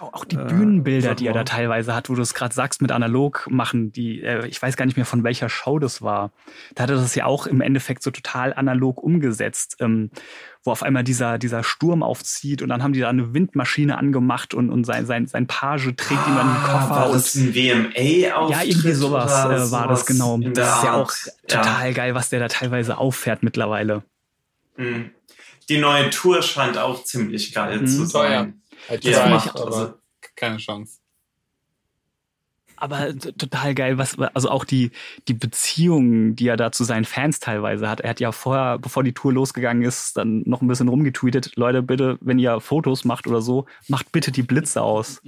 auch 0.00 0.24
die 0.24 0.36
Bühnenbilder, 0.36 1.12
äh, 1.12 1.14
die 1.16 1.26
er 1.26 1.32
da 1.32 1.42
teilweise 1.42 1.94
hat, 1.94 2.08
wo 2.08 2.14
du 2.14 2.22
es 2.22 2.32
gerade 2.32 2.54
sagst, 2.54 2.80
mit 2.80 2.92
analog 2.92 3.48
machen, 3.50 3.90
die, 3.90 4.22
äh, 4.22 4.46
ich 4.46 4.62
weiß 4.62 4.76
gar 4.76 4.86
nicht 4.86 4.96
mehr 4.96 5.06
von 5.06 5.24
welcher 5.24 5.48
Show 5.48 5.78
das 5.80 6.02
war. 6.02 6.30
Da 6.74 6.84
hat 6.84 6.90
er 6.90 6.96
das 6.96 7.14
ja 7.14 7.24
auch 7.24 7.46
im 7.46 7.60
Endeffekt 7.60 8.02
so 8.04 8.12
total 8.12 8.54
analog 8.54 9.02
umgesetzt, 9.02 9.76
ähm, 9.80 10.10
wo 10.62 10.70
auf 10.70 10.84
einmal 10.84 11.02
dieser, 11.02 11.38
dieser 11.38 11.64
Sturm 11.64 12.04
aufzieht 12.04 12.62
und 12.62 12.68
dann 12.68 12.82
haben 12.82 12.92
die 12.92 13.00
da 13.00 13.08
eine 13.08 13.34
Windmaschine 13.34 13.98
angemacht 13.98 14.54
und, 14.54 14.70
und 14.70 14.84
sein, 14.84 15.04
sein, 15.04 15.26
sein 15.26 15.48
Page 15.48 15.92
trägt 15.96 16.20
ah, 16.26 16.30
ihm 16.30 16.36
den 16.36 16.62
Koffer. 16.62 16.90
War 16.90 17.12
das 17.12 17.34
ein 17.34 17.54
WMA 17.54 18.48
Ja, 18.50 18.62
irgendwie 18.62 18.92
sowas 18.92 19.32
äh, 19.32 19.72
war 19.72 19.88
das 19.88 20.06
genau. 20.06 20.38
Das 20.38 20.76
ist 20.76 20.84
ja 20.84 20.94
auch 20.94 21.12
total 21.48 21.88
ja. 21.88 21.92
geil, 21.92 22.14
was 22.14 22.28
der 22.28 22.38
da 22.38 22.48
teilweise 22.48 22.98
auffährt 22.98 23.42
mittlerweile. 23.42 24.04
Mhm. 24.76 25.10
Die 25.68 25.78
neue 25.78 26.10
Tour 26.10 26.42
scheint 26.42 26.78
auch 26.78 27.04
ziemlich 27.04 27.52
geil 27.52 27.80
mhm. 27.80 27.86
zu 27.86 28.04
sein. 28.06 28.62
Halt 28.88 29.04
ja, 29.04 29.26
macht, 29.28 29.56
aber 29.60 29.98
keine 30.34 30.56
Chance. 30.58 30.98
Aber 32.80 33.16
total 33.18 33.74
geil, 33.74 33.98
was, 33.98 34.16
also 34.18 34.50
auch 34.50 34.64
die, 34.64 34.92
die 35.26 35.34
Beziehungen, 35.34 36.36
die 36.36 36.46
er 36.46 36.56
da 36.56 36.70
zu 36.70 36.84
seinen 36.84 37.04
Fans 37.04 37.40
teilweise 37.40 37.88
hat. 37.88 38.00
Er 38.00 38.10
hat 38.10 38.20
ja 38.20 38.30
vorher, 38.30 38.78
bevor 38.78 39.02
die 39.02 39.12
Tour 39.12 39.32
losgegangen 39.32 39.82
ist, 39.82 40.16
dann 40.16 40.42
noch 40.46 40.62
ein 40.62 40.68
bisschen 40.68 40.88
rumgetweetet. 40.88 41.56
Leute, 41.56 41.82
bitte, 41.82 42.18
wenn 42.20 42.38
ihr 42.38 42.60
Fotos 42.60 43.04
macht 43.04 43.26
oder 43.26 43.40
so, 43.40 43.66
macht 43.88 44.12
bitte 44.12 44.30
die 44.30 44.44
Blitze 44.44 44.80
aus. 44.80 45.20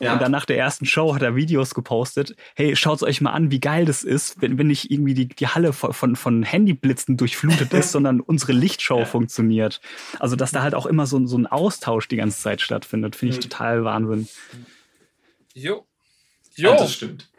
Ja. 0.00 0.12
Und 0.12 0.22
dann 0.22 0.30
nach 0.30 0.44
der 0.44 0.58
ersten 0.58 0.86
Show 0.86 1.14
hat 1.14 1.22
er 1.22 1.34
Videos 1.34 1.74
gepostet. 1.74 2.36
Hey, 2.54 2.76
schaut 2.76 3.02
euch 3.02 3.20
mal 3.20 3.32
an, 3.32 3.50
wie 3.50 3.60
geil 3.60 3.84
das 3.84 4.04
ist, 4.04 4.40
wenn, 4.40 4.58
wenn 4.58 4.68
nicht 4.68 4.90
irgendwie 4.90 5.14
die, 5.14 5.28
die 5.28 5.48
Halle 5.48 5.72
von, 5.72 5.92
von, 5.92 6.16
von 6.16 6.42
Handyblitzen 6.42 7.16
durchflutet 7.16 7.72
ist, 7.72 7.92
sondern 7.92 8.20
unsere 8.20 8.52
Lichtshow 8.52 9.00
ja. 9.00 9.04
funktioniert. 9.04 9.80
Also, 10.18 10.36
dass 10.36 10.52
da 10.52 10.62
halt 10.62 10.74
auch 10.74 10.86
immer 10.86 11.06
so, 11.06 11.24
so 11.26 11.36
ein 11.36 11.46
Austausch 11.46 12.08
die 12.08 12.16
ganze 12.16 12.40
Zeit 12.40 12.60
stattfindet, 12.60 13.16
finde 13.16 13.34
ich 13.34 13.44
mhm. 13.44 13.50
total 13.50 13.84
Wahnsinn. 13.84 14.28
Jo. 15.54 15.86
Jo. 16.54 16.70
Ja, 16.70 16.76
das 16.76 16.94
stimmt. 16.94 17.30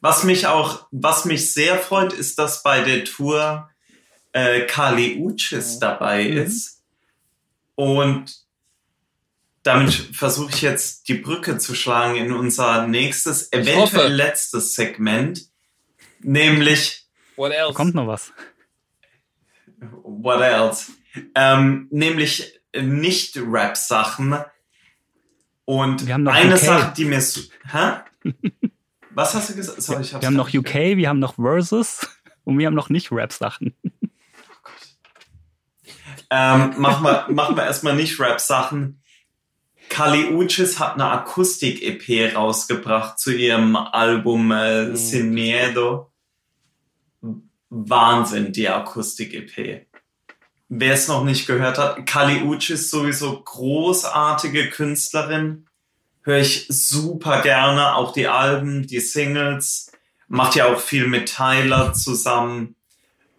Was 0.00 0.24
mich 0.24 0.46
auch, 0.46 0.86
was 0.90 1.24
mich 1.24 1.52
sehr 1.52 1.78
freut, 1.78 2.12
ist, 2.12 2.38
dass 2.38 2.62
bei 2.62 2.82
der 2.82 3.04
Tour 3.04 3.70
äh, 4.32 4.62
Kali 4.66 5.18
Uchis 5.18 5.78
dabei 5.78 6.24
mhm. 6.24 6.36
ist. 6.38 6.82
Und 7.74 8.41
damit 9.62 9.92
versuche 9.92 10.50
ich 10.50 10.62
jetzt 10.62 11.08
die 11.08 11.14
Brücke 11.14 11.58
zu 11.58 11.74
schlagen 11.74 12.16
in 12.16 12.32
unser 12.32 12.86
nächstes, 12.86 13.52
eventuell 13.52 14.12
letztes 14.12 14.74
Segment, 14.74 15.42
nämlich. 16.20 17.06
What 17.36 17.52
else? 17.52 17.74
Kommt 17.74 17.94
noch 17.94 18.06
was? 18.06 18.32
What 20.02 20.40
else? 20.40 20.92
Ähm, 21.34 21.88
nämlich 21.90 22.60
nicht 22.80 23.36
Rap-Sachen. 23.36 24.36
Und 25.64 26.10
eine 26.10 26.54
UK. 26.54 26.58
Sache, 26.58 26.92
die 26.96 27.04
mir. 27.04 27.20
Hä? 27.20 28.00
Was 29.14 29.34
hast 29.34 29.50
du 29.50 29.54
gesagt? 29.54 29.82
Sorry, 29.82 30.02
ich 30.02 30.12
wir 30.12 30.26
haben 30.26 30.36
noch 30.36 30.52
UK, 30.52 30.96
wir 30.96 31.08
haben 31.08 31.18
noch 31.18 31.34
Versus 31.34 32.08
und 32.44 32.58
wir 32.58 32.66
haben 32.66 32.74
noch 32.74 32.88
nicht 32.88 33.12
Rap-Sachen. 33.12 33.74
Oh 33.84 33.88
ähm, 36.30 36.80
machen 36.80 37.04
wir, 37.04 37.26
machen 37.28 37.56
wir 37.56 37.64
erstmal 37.64 37.94
nicht 37.94 38.18
Rap-Sachen. 38.18 39.01
Kali 39.92 40.32
Uchis 40.32 40.78
hat 40.78 40.94
eine 40.94 41.04
Akustik-EP 41.10 42.34
rausgebracht 42.34 43.18
zu 43.18 43.30
ihrem 43.30 43.76
Album 43.76 44.50
äh, 44.50 44.86
mhm. 44.86 44.96
Sin 44.96 45.34
Miedo. 45.34 46.10
Wahnsinn, 47.68 48.54
die 48.54 48.70
Akustik-EP. 48.70 49.86
Wer 50.70 50.94
es 50.94 51.08
noch 51.08 51.24
nicht 51.24 51.46
gehört 51.46 51.76
hat, 51.76 52.06
Kali 52.06 52.42
Uchis 52.42 52.90
sowieso 52.90 53.42
großartige 53.42 54.70
Künstlerin. 54.70 55.66
Höre 56.22 56.38
ich 56.38 56.64
super 56.70 57.42
gerne. 57.42 57.94
Auch 57.94 58.14
die 58.14 58.28
Alben, 58.28 58.86
die 58.86 59.00
Singles. 59.00 59.92
Macht 60.26 60.54
ja 60.54 60.72
auch 60.72 60.80
viel 60.80 61.06
mit 61.06 61.34
Tyler 61.36 61.92
zusammen. 61.92 62.76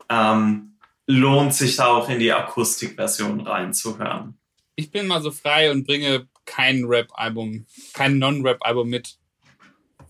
Ähm, 0.07 0.77
lohnt 1.07 1.55
sich 1.55 1.77
da 1.77 1.87
auch 1.87 2.09
in 2.09 2.19
die 2.19 2.31
Akustikversion 2.31 3.41
reinzuhören. 3.41 4.37
Ich 4.75 4.91
bin 4.91 5.07
mal 5.07 5.21
so 5.23 5.31
frei 5.31 5.71
und 5.71 5.87
bringe 5.87 6.27
kein 6.45 6.85
Rap-Album, 6.85 7.65
kein 7.93 8.17
Non-Rap-Album 8.17 8.89
mit, 8.89 9.17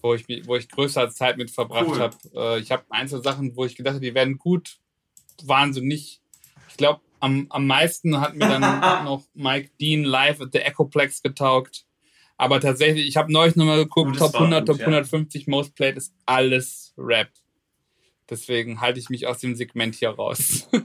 wo 0.02 0.14
ich, 0.14 0.26
wo 0.46 0.56
ich 0.56 0.70
größere 0.70 1.10
Zeit 1.12 1.38
mit 1.38 1.52
verbracht 1.52 1.88
cool. 1.88 2.00
habe. 2.00 2.18
Äh, 2.36 2.60
ich 2.60 2.72
habe 2.72 2.84
einzelne 2.90 3.24
Sachen, 3.24 3.56
wo 3.56 3.66
ich 3.66 3.76
gedacht 3.76 3.96
habe, 3.96 4.06
die 4.06 4.14
werden 4.14 4.38
gut, 4.38 4.78
waren 5.44 5.74
so 5.74 5.82
nicht. 5.82 6.22
Ich 6.70 6.78
glaube, 6.78 7.02
am, 7.20 7.48
am 7.50 7.66
meisten 7.68 8.20
hat 8.20 8.36
mir 8.36 8.48
dann 8.48 8.62
noch 9.06 9.24
Mike 9.34 9.72
Dean 9.80 10.04
live 10.04 10.42
at 10.42 10.50
the 10.52 10.60
Echoplex 10.60 11.22
getaugt. 11.22 11.86
Aber 12.36 12.60
tatsächlich, 12.60 13.08
ich 13.08 13.16
habe 13.16 13.32
neulich 13.32 13.56
nochmal 13.56 13.78
geguckt, 13.78 14.18
Top 14.18 14.34
100, 14.34 14.66
gut, 14.68 14.78
Top 14.78 14.82
150 14.82 15.46
ja. 15.46 15.50
Most 15.50 15.76
Played 15.76 15.98
ist 15.98 16.14
alles 16.26 16.94
Rap. 16.98 17.30
Deswegen 18.30 18.82
halte 18.82 19.00
ich 19.00 19.10
mich 19.10 19.28
aus 19.28 19.40
dem 19.40 19.56
Segment 19.56 19.96
hier 19.96 20.10
raus. 20.10 20.68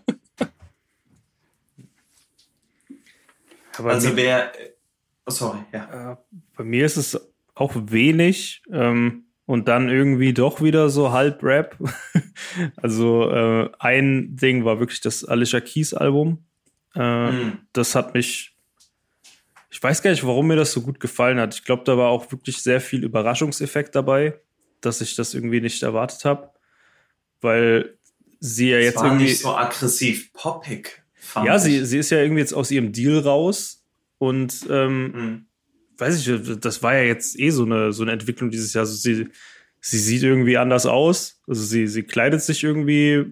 also 3.78 4.14
wer, 4.16 4.52
Oh, 5.28 5.30
sorry, 5.30 5.58
ja. 5.74 6.12
Äh, 6.12 6.16
bei 6.56 6.64
mir 6.64 6.86
ist 6.86 6.96
es 6.96 7.20
auch 7.54 7.74
wenig 7.74 8.62
ähm, 8.72 9.24
und 9.44 9.68
dann 9.68 9.90
irgendwie 9.90 10.32
doch 10.32 10.62
wieder 10.62 10.88
so 10.88 11.12
halb 11.12 11.42
Rap. 11.42 11.76
also 12.76 13.30
äh, 13.30 13.70
ein 13.78 14.36
Ding 14.36 14.64
war 14.64 14.80
wirklich 14.80 15.02
das 15.02 15.26
Alicia 15.26 15.60
Keys 15.60 15.92
Album. 15.92 16.46
Äh, 16.94 17.30
mhm. 17.30 17.58
Das 17.74 17.94
hat 17.94 18.14
mich, 18.14 18.56
ich 19.68 19.82
weiß 19.82 20.00
gar 20.00 20.12
nicht, 20.12 20.24
warum 20.24 20.46
mir 20.46 20.56
das 20.56 20.72
so 20.72 20.80
gut 20.80 20.98
gefallen 20.98 21.38
hat. 21.38 21.54
Ich 21.54 21.64
glaube, 21.64 21.82
da 21.84 21.98
war 21.98 22.08
auch 22.08 22.32
wirklich 22.32 22.62
sehr 22.62 22.80
viel 22.80 23.04
Überraschungseffekt 23.04 23.94
dabei, 23.94 24.40
dass 24.80 25.02
ich 25.02 25.14
das 25.14 25.34
irgendwie 25.34 25.60
nicht 25.60 25.82
erwartet 25.82 26.24
habe, 26.24 26.52
weil 27.42 27.98
sie 28.40 28.70
ja 28.70 28.78
das 28.78 28.84
jetzt 28.86 28.96
war 28.96 29.04
irgendwie 29.04 29.24
nicht 29.24 29.40
so 29.40 29.54
aggressiv 29.54 30.32
poppig. 30.32 31.02
Ja, 31.44 31.58
sie, 31.58 31.84
sie 31.84 31.98
ist 31.98 32.08
ja 32.08 32.18
irgendwie 32.22 32.40
jetzt 32.40 32.54
aus 32.54 32.70
ihrem 32.70 32.92
Deal 32.92 33.18
raus 33.18 33.77
und 34.18 34.66
ähm, 34.68 35.02
mhm. 35.02 35.46
weiß 35.96 36.26
ich, 36.26 36.60
das 36.60 36.82
war 36.82 36.94
ja 36.94 37.02
jetzt 37.02 37.38
eh 37.38 37.50
so 37.50 37.64
eine, 37.64 37.92
so 37.92 38.02
eine 38.02 38.12
Entwicklung 38.12 38.50
dieses 38.50 38.74
Jahr. 38.74 38.82
Also 38.82 38.94
sie, 38.94 39.28
sie 39.80 39.98
sieht 39.98 40.22
irgendwie 40.22 40.58
anders 40.58 40.86
aus. 40.86 41.40
Also 41.46 41.62
sie, 41.62 41.86
sie 41.86 42.02
kleidet 42.02 42.42
sich 42.42 42.62
irgendwie 42.64 43.26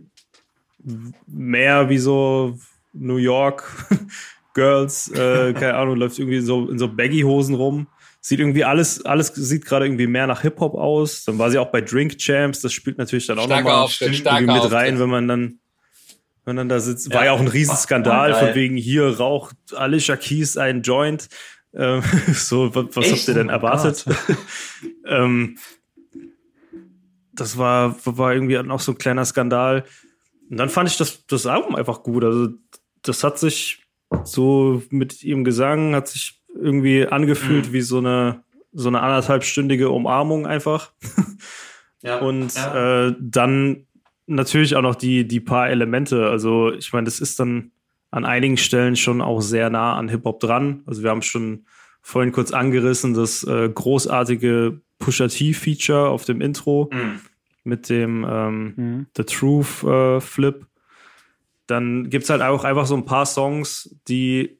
mehr 1.26 1.88
wie 1.88 1.98
so 1.98 2.58
New 2.92 3.16
York 3.16 3.64
Girls, 4.54 5.10
äh, 5.10 5.52
keine 5.52 5.74
Ahnung, 5.76 5.96
läuft 5.96 6.18
irgendwie 6.18 6.40
so 6.40 6.68
in 6.68 6.78
so 6.78 6.88
Baggy-Hosen 6.88 7.54
rum. 7.54 7.88
Sieht 8.20 8.40
irgendwie 8.40 8.64
alles, 8.64 9.04
alles 9.04 9.28
sieht 9.28 9.66
gerade 9.66 9.86
irgendwie 9.86 10.08
mehr 10.08 10.26
nach 10.26 10.42
Hip-Hop 10.42 10.74
aus. 10.74 11.24
Dann 11.24 11.38
war 11.38 11.50
sie 11.50 11.58
auch 11.58 11.70
bei 11.70 11.80
Drink 11.80 12.18
Champs, 12.18 12.60
das 12.60 12.72
spielt 12.72 12.98
natürlich 12.98 13.26
dann 13.26 13.38
auch 13.38 13.48
nochmal 13.48 13.88
irgendwie 14.00 14.52
mit 14.52 14.72
rein, 14.72 14.98
wenn 14.98 15.10
man 15.10 15.28
dann 15.28 15.58
wenn 16.46 16.56
dann 16.56 16.68
da 16.68 16.78
sitzt, 16.78 17.12
war 17.12 17.24
ja 17.24 17.32
auch 17.32 17.40
ein 17.40 17.48
Riesenskandal, 17.48 18.34
von 18.34 18.54
wegen 18.54 18.76
hier 18.76 19.18
raucht 19.18 19.56
Alicia 19.74 20.16
Keys 20.16 20.56
ein 20.56 20.82
Joint. 20.82 21.28
Ähm, 21.74 22.02
so, 22.32 22.74
was, 22.74 22.86
was 22.94 23.10
habt 23.10 23.28
ihr 23.28 23.34
denn 23.34 23.48
oh 23.48 23.52
erwartet? 23.52 24.06
ähm, 25.06 25.58
das 27.32 27.58
war, 27.58 27.96
war 28.04 28.32
irgendwie 28.32 28.58
auch 28.58 28.80
so 28.80 28.92
ein 28.92 28.98
kleiner 28.98 29.24
Skandal. 29.24 29.84
Und 30.48 30.56
dann 30.56 30.68
fand 30.68 30.88
ich 30.88 30.96
das, 30.96 31.26
das 31.26 31.46
Album 31.46 31.74
einfach 31.74 32.04
gut. 32.04 32.24
Also, 32.24 32.50
das 33.02 33.24
hat 33.24 33.40
sich 33.40 33.84
so 34.22 34.82
mit 34.90 35.24
ihrem 35.24 35.42
Gesang, 35.42 35.96
hat 35.96 36.06
sich 36.06 36.40
irgendwie 36.54 37.06
angefühlt 37.06 37.68
mhm. 37.68 37.72
wie 37.72 37.80
so 37.80 37.98
eine, 37.98 38.44
so 38.72 38.88
eine 38.88 39.02
anderthalbstündige 39.02 39.90
Umarmung 39.90 40.46
einfach. 40.46 40.92
Ja, 42.02 42.18
und 42.20 42.54
ja. 42.54 43.08
Äh, 43.08 43.14
dann 43.18 43.85
natürlich 44.26 44.76
auch 44.76 44.82
noch 44.82 44.94
die, 44.96 45.26
die 45.26 45.40
paar 45.40 45.68
Elemente. 45.70 46.28
Also, 46.28 46.72
ich 46.72 46.92
meine, 46.92 47.04
das 47.04 47.20
ist 47.20 47.40
dann 47.40 47.70
an 48.10 48.24
einigen 48.24 48.56
Stellen 48.56 48.96
schon 48.96 49.20
auch 49.20 49.40
sehr 49.40 49.70
nah 49.70 49.96
an 49.96 50.08
Hip-Hop 50.08 50.40
dran. 50.40 50.82
Also, 50.86 51.02
wir 51.02 51.10
haben 51.10 51.22
schon 51.22 51.66
vorhin 52.02 52.32
kurz 52.32 52.52
angerissen, 52.52 53.14
das 53.14 53.42
äh, 53.44 53.68
großartige 53.68 54.80
Pusha 54.98 55.28
T-Feature 55.28 56.08
auf 56.08 56.24
dem 56.24 56.40
Intro 56.40 56.88
mhm. 56.92 57.20
mit 57.64 57.88
dem 57.88 58.24
ähm, 58.28 58.74
mhm. 58.76 59.06
The 59.16 59.24
Truth 59.24 59.82
äh, 59.82 60.20
Flip. 60.20 60.64
dann 61.66 62.10
gibt's 62.10 62.30
halt 62.30 62.42
auch 62.42 62.64
einfach 62.64 62.86
so 62.86 62.96
ein 62.96 63.04
paar 63.04 63.26
Songs, 63.26 63.96
die, 64.08 64.58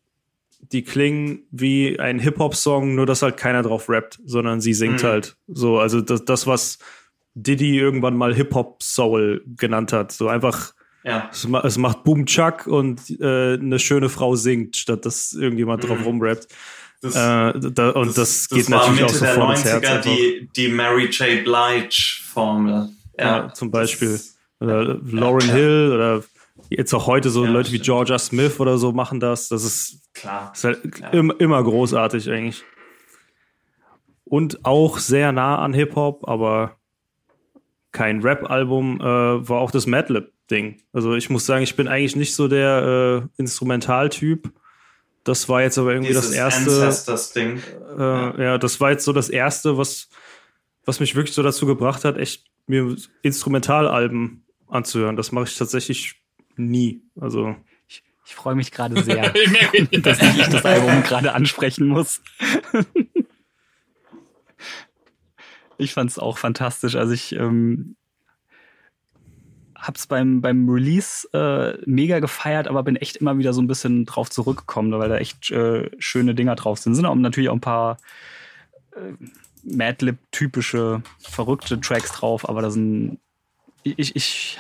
die 0.60 0.82
klingen 0.82 1.44
wie 1.50 1.98
ein 2.00 2.18
Hip-Hop-Song, 2.18 2.94
nur 2.94 3.06
dass 3.06 3.22
halt 3.22 3.36
keiner 3.36 3.62
drauf 3.62 3.88
rappt, 3.88 4.18
sondern 4.24 4.60
sie 4.60 4.74
singt 4.74 5.02
Mhm. 5.02 5.06
halt. 5.06 5.36
So, 5.46 5.78
also 5.78 6.00
das, 6.00 6.24
das 6.24 6.46
was 6.46 6.78
Diddy 7.36 7.78
irgendwann 7.78 8.16
mal 8.16 8.34
Hip-Hop-Soul 8.34 9.42
genannt 9.56 9.92
hat. 9.92 10.10
So 10.10 10.28
einfach, 10.28 10.72
Ja. 11.04 11.28
es, 11.30 11.46
ma 11.46 11.60
es 11.60 11.76
macht 11.78 12.02
Boom 12.02 12.24
Chuck 12.26 12.66
und 12.66 13.00
äh, 13.20 13.54
eine 13.54 13.78
schöne 13.78 14.08
Frau 14.08 14.34
singt, 14.36 14.74
statt 14.76 15.04
dass 15.06 15.32
irgendjemand 15.34 15.86
drauf 15.86 15.98
Mhm. 16.00 16.04
rumrappt. 16.04 16.48
Das, 17.02 17.14
Äh, 17.14 17.18
da, 17.72 17.90
und 17.90 18.16
das, 18.16 18.48
geht 18.48 18.70
war 18.70 18.78
natürlich 18.88 19.02
auch 19.04 19.08
Mitte 19.12 19.20
der 19.24 19.34
sofort 19.34 19.50
ins 19.58 19.64
Herz. 19.64 19.84
90er 19.84 19.88
einfach. 19.96 20.02
die, 20.16 20.48
die 20.56 20.68
Mary 20.68 21.04
J. 21.10 21.44
Blige-Formel. 21.44 22.88
Ja, 23.18 23.52
zum 23.52 23.70
Beispiel. 23.70 24.12
Das- 24.12 24.36
Oder 24.60 24.98
Lauren 25.04 25.46
ja. 25.48 25.54
Hill 25.54 25.92
oder 25.94 26.24
jetzt 26.70 26.94
auch 26.94 27.06
heute 27.06 27.28
so 27.28 27.44
Ja, 27.44 27.50
Leute 27.50 27.70
wie. 27.72 27.78
Georgia 27.78 28.18
Smith 28.18 28.58
oder 28.58 28.78
so 28.78 28.92
machen 28.92 29.20
das. 29.20 29.48
Das 29.48 29.62
ist, 29.62 30.00
Klar. 30.14 30.52
ist 30.54 30.64
halt 30.64 30.80
Ja. 31.00 31.08
im, 31.10 31.30
immer 31.38 31.62
großartig 31.62 32.30
eigentlich. 32.30 32.64
Und 34.24 34.64
auch 34.64 34.98
sehr 34.98 35.32
nah 35.32 35.58
an 35.58 35.74
Hip-Hop, 35.74 36.26
aber 36.28 36.76
kein 37.96 38.20
Rap-Album, 38.20 39.00
äh, 39.00 39.04
war 39.04 39.58
auch 39.58 39.70
das 39.70 39.86
Madlib-Ding. 39.86 40.82
Also 40.92 41.14
ich 41.14 41.30
muss 41.30 41.46
sagen, 41.46 41.62
ich 41.62 41.76
bin 41.76 41.88
eigentlich 41.88 42.14
nicht 42.14 42.34
so 42.34 42.46
der 42.46 43.22
äh, 43.38 43.40
Instrumentaltyp. 43.40 44.52
Das 45.24 45.48
war 45.48 45.62
jetzt 45.62 45.78
aber 45.78 45.92
irgendwie 45.92 46.08
Dieses 46.08 46.26
das 46.26 46.36
erste. 46.36 46.70
Ancestors-Ding. 46.70 47.62
Äh, 47.98 48.42
ja. 48.42 48.58
das 48.58 48.80
war 48.80 48.90
jetzt 48.90 49.06
so 49.06 49.14
das 49.14 49.30
erste, 49.30 49.78
was, 49.78 50.10
was 50.84 51.00
mich 51.00 51.16
wirklich 51.16 51.34
so 51.34 51.42
dazu 51.42 51.64
gebracht 51.64 52.04
hat, 52.04 52.18
echt 52.18 52.44
mir 52.66 52.94
Instrumentalalben 53.22 54.44
anzuhören. 54.68 55.16
Das 55.16 55.32
mache 55.32 55.46
ich 55.46 55.56
tatsächlich 55.56 56.20
nie. 56.56 57.00
Also, 57.18 57.56
Ich, 57.88 58.04
ich 58.26 58.34
freue 58.34 58.56
mich 58.56 58.72
gerade 58.72 59.02
sehr, 59.02 59.32
dass 60.02 60.20
ich 60.20 60.48
das 60.48 60.66
Album 60.66 61.02
gerade 61.02 61.32
ansprechen 61.32 61.88
muss. 61.88 62.20
ich 65.78 65.94
fand 65.94 66.10
es 66.10 66.18
auch 66.18 66.38
fantastisch. 66.38 66.96
Also 66.96 67.12
ich 67.12 67.34
ähm, 67.34 67.96
hab's 69.76 70.06
beim, 70.06 70.40
beim 70.40 70.68
Release 70.68 71.28
äh, 71.32 71.78
mega 71.86 72.18
gefeiert, 72.20 72.68
aber 72.68 72.82
bin 72.82 72.96
echt 72.96 73.16
immer 73.16 73.38
wieder 73.38 73.52
so 73.52 73.60
ein 73.60 73.66
bisschen 73.66 74.04
drauf 74.04 74.30
zurückgekommen, 74.30 74.92
weil 74.98 75.08
da 75.08 75.18
echt 75.18 75.50
äh, 75.50 75.90
schöne 75.98 76.34
Dinger 76.34 76.56
drauf 76.56 76.78
sind. 76.78 76.94
Sind 76.94 77.06
auch 77.06 77.14
natürlich 77.14 77.50
auch 77.50 77.54
ein 77.54 77.60
paar 77.60 77.98
äh, 78.92 79.12
Madlib-typische, 79.64 81.02
verrückte 81.18 81.80
Tracks 81.80 82.12
drauf, 82.12 82.48
aber 82.48 82.62
da 82.62 82.70
sind 82.70 83.18
ich, 83.82 84.16
ich, 84.16 84.58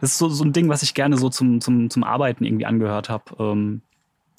das 0.00 0.12
ist 0.12 0.18
so, 0.18 0.28
so 0.28 0.44
ein 0.44 0.52
Ding, 0.52 0.68
was 0.68 0.82
ich 0.82 0.94
gerne 0.94 1.16
so 1.16 1.28
zum, 1.28 1.60
zum, 1.60 1.90
zum 1.90 2.02
Arbeiten 2.02 2.44
irgendwie 2.44 2.66
angehört 2.66 3.08
habe. 3.08 3.24
Ähm, 3.38 3.82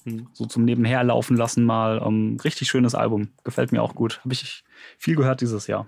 Hm. 0.05 0.27
so 0.33 0.45
zum 0.45 0.65
Nebenher 0.65 1.03
laufen 1.03 1.35
lassen 1.35 1.63
mal. 1.65 2.01
Ähm, 2.05 2.37
richtig 2.43 2.69
schönes 2.69 2.95
Album. 2.95 3.29
Gefällt 3.43 3.71
mir 3.71 3.81
auch 3.81 3.95
gut. 3.95 4.19
Habe 4.23 4.33
ich 4.33 4.63
viel 4.97 5.15
gehört 5.15 5.41
dieses 5.41 5.67
Jahr. 5.67 5.87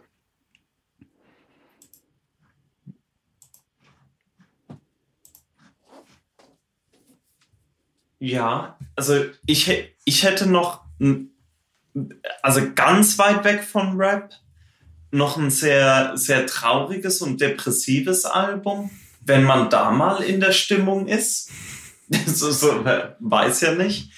Ja, 8.19 8.78
also 8.96 9.26
ich, 9.46 9.94
ich 10.06 10.24
hätte 10.24 10.48
noch, 10.48 10.82
also 12.42 12.62
ganz 12.74 13.17
weit 13.19 13.44
weg 13.44 13.64
von 13.64 13.98
Rap, 13.98 14.33
noch 15.12 15.38
ein 15.38 15.51
sehr, 15.51 16.17
sehr 16.17 16.46
trauriges 16.46 17.22
und 17.22 17.40
depressives 17.40 18.26
Album. 18.26 18.90
Wenn 19.22 19.44
man 19.44 19.69
da 19.69 19.92
mal 19.92 20.24
in 20.24 20.40
der 20.40 20.51
Stimmung 20.51 21.08
ist, 21.08 21.51
so, 22.26 22.51
so, 22.51 22.85
weiß 23.19 23.62
ja 23.62 23.74
nicht, 23.74 24.12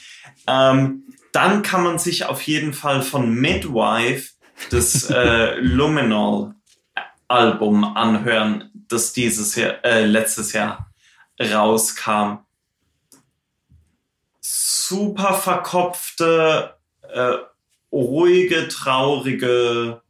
ähm, 0.47 1.03
dann 1.31 1.61
kann 1.61 1.83
man 1.83 1.99
sich 1.99 2.25
auf 2.25 2.41
jeden 2.43 2.73
Fall 2.73 3.01
von 3.01 3.33
Midwife 3.33 4.33
das 4.69 5.09
äh, 5.09 5.55
Luminol 5.59 6.55
Album 7.27 7.83
anhören, 7.83 8.71
das 8.87 9.13
dieses 9.13 9.55
Jahr, 9.55 9.83
äh, 9.85 10.05
letztes 10.05 10.53
Jahr 10.53 10.91
rauskam 11.39 12.39
super 14.89 15.35
verkopfte, 15.35 16.75
äh, 17.03 17.37
ruhige, 17.91 18.67
traurige 18.67 20.01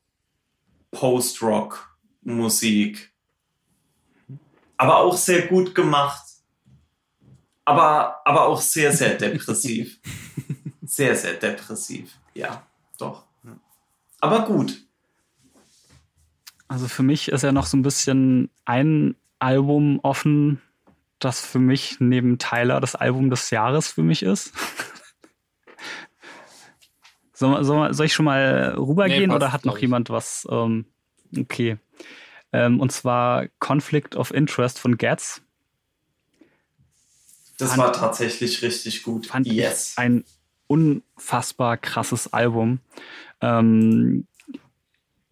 Post-Rock-Musik. 0.91 3.13
Aber 4.77 4.99
auch 4.99 5.17
sehr 5.17 5.47
gut 5.47 5.75
gemacht. 5.75 6.23
Aber, 7.65 8.21
aber 8.25 8.47
auch 8.47 8.61
sehr, 8.61 8.93
sehr 8.93 9.15
depressiv. 9.15 9.99
sehr, 10.81 11.13
sehr 11.15 11.33
depressiv. 11.33 12.17
Ja, 12.33 12.65
doch. 12.97 13.25
Aber 14.21 14.45
gut. 14.45 14.85
Also 16.67 16.87
für 16.87 17.03
mich 17.03 17.29
ist 17.29 17.43
ja 17.43 17.51
noch 17.51 17.65
so 17.65 17.77
ein 17.77 17.81
bisschen 17.81 18.49
ein 18.65 19.15
Album 19.39 19.99
offen, 20.03 20.61
das 21.19 21.45
für 21.45 21.59
mich 21.59 21.97
neben 21.99 22.37
Tyler 22.37 22.79
das 22.79 22.95
Album 22.95 23.29
des 23.29 23.49
Jahres 23.49 23.89
für 23.89 24.03
mich 24.03 24.23
ist. 24.23 24.53
soll, 27.33 27.63
soll, 27.63 27.93
soll 27.93 28.05
ich 28.05 28.13
schon 28.13 28.25
mal 28.25 28.75
rübergehen 28.77 29.29
Nee, 29.29 29.35
oder 29.35 29.51
hat 29.51 29.65
noch 29.65 29.77
jemand 29.77 30.09
was? 30.09 30.47
Ähm, 30.49 30.85
okay. 31.37 31.77
Ähm, 32.51 32.79
und 32.79 32.91
zwar 32.91 33.47
Conflict 33.59 34.15
of 34.15 34.33
Interest 34.33 34.79
von 34.79 34.97
Getz. 34.97 35.41
Das 37.57 37.69
Fand- 37.69 37.79
war 37.79 37.93
tatsächlich 37.93 38.61
richtig 38.61 39.03
gut. 39.03 39.27
fand 39.27 39.45
yes. 39.45 39.91
ich 39.91 39.97
ein 39.97 40.23
unfassbar 40.67 41.77
krasses 41.77 42.31
Album. 42.31 42.79
Ähm, 43.41 44.25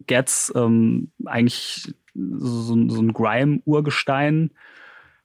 Getz, 0.06 0.52
ähm, 0.54 1.10
eigentlich 1.24 1.94
so, 2.14 2.88
so 2.88 3.00
ein 3.00 3.12
Grime-Urgestein, 3.12 4.50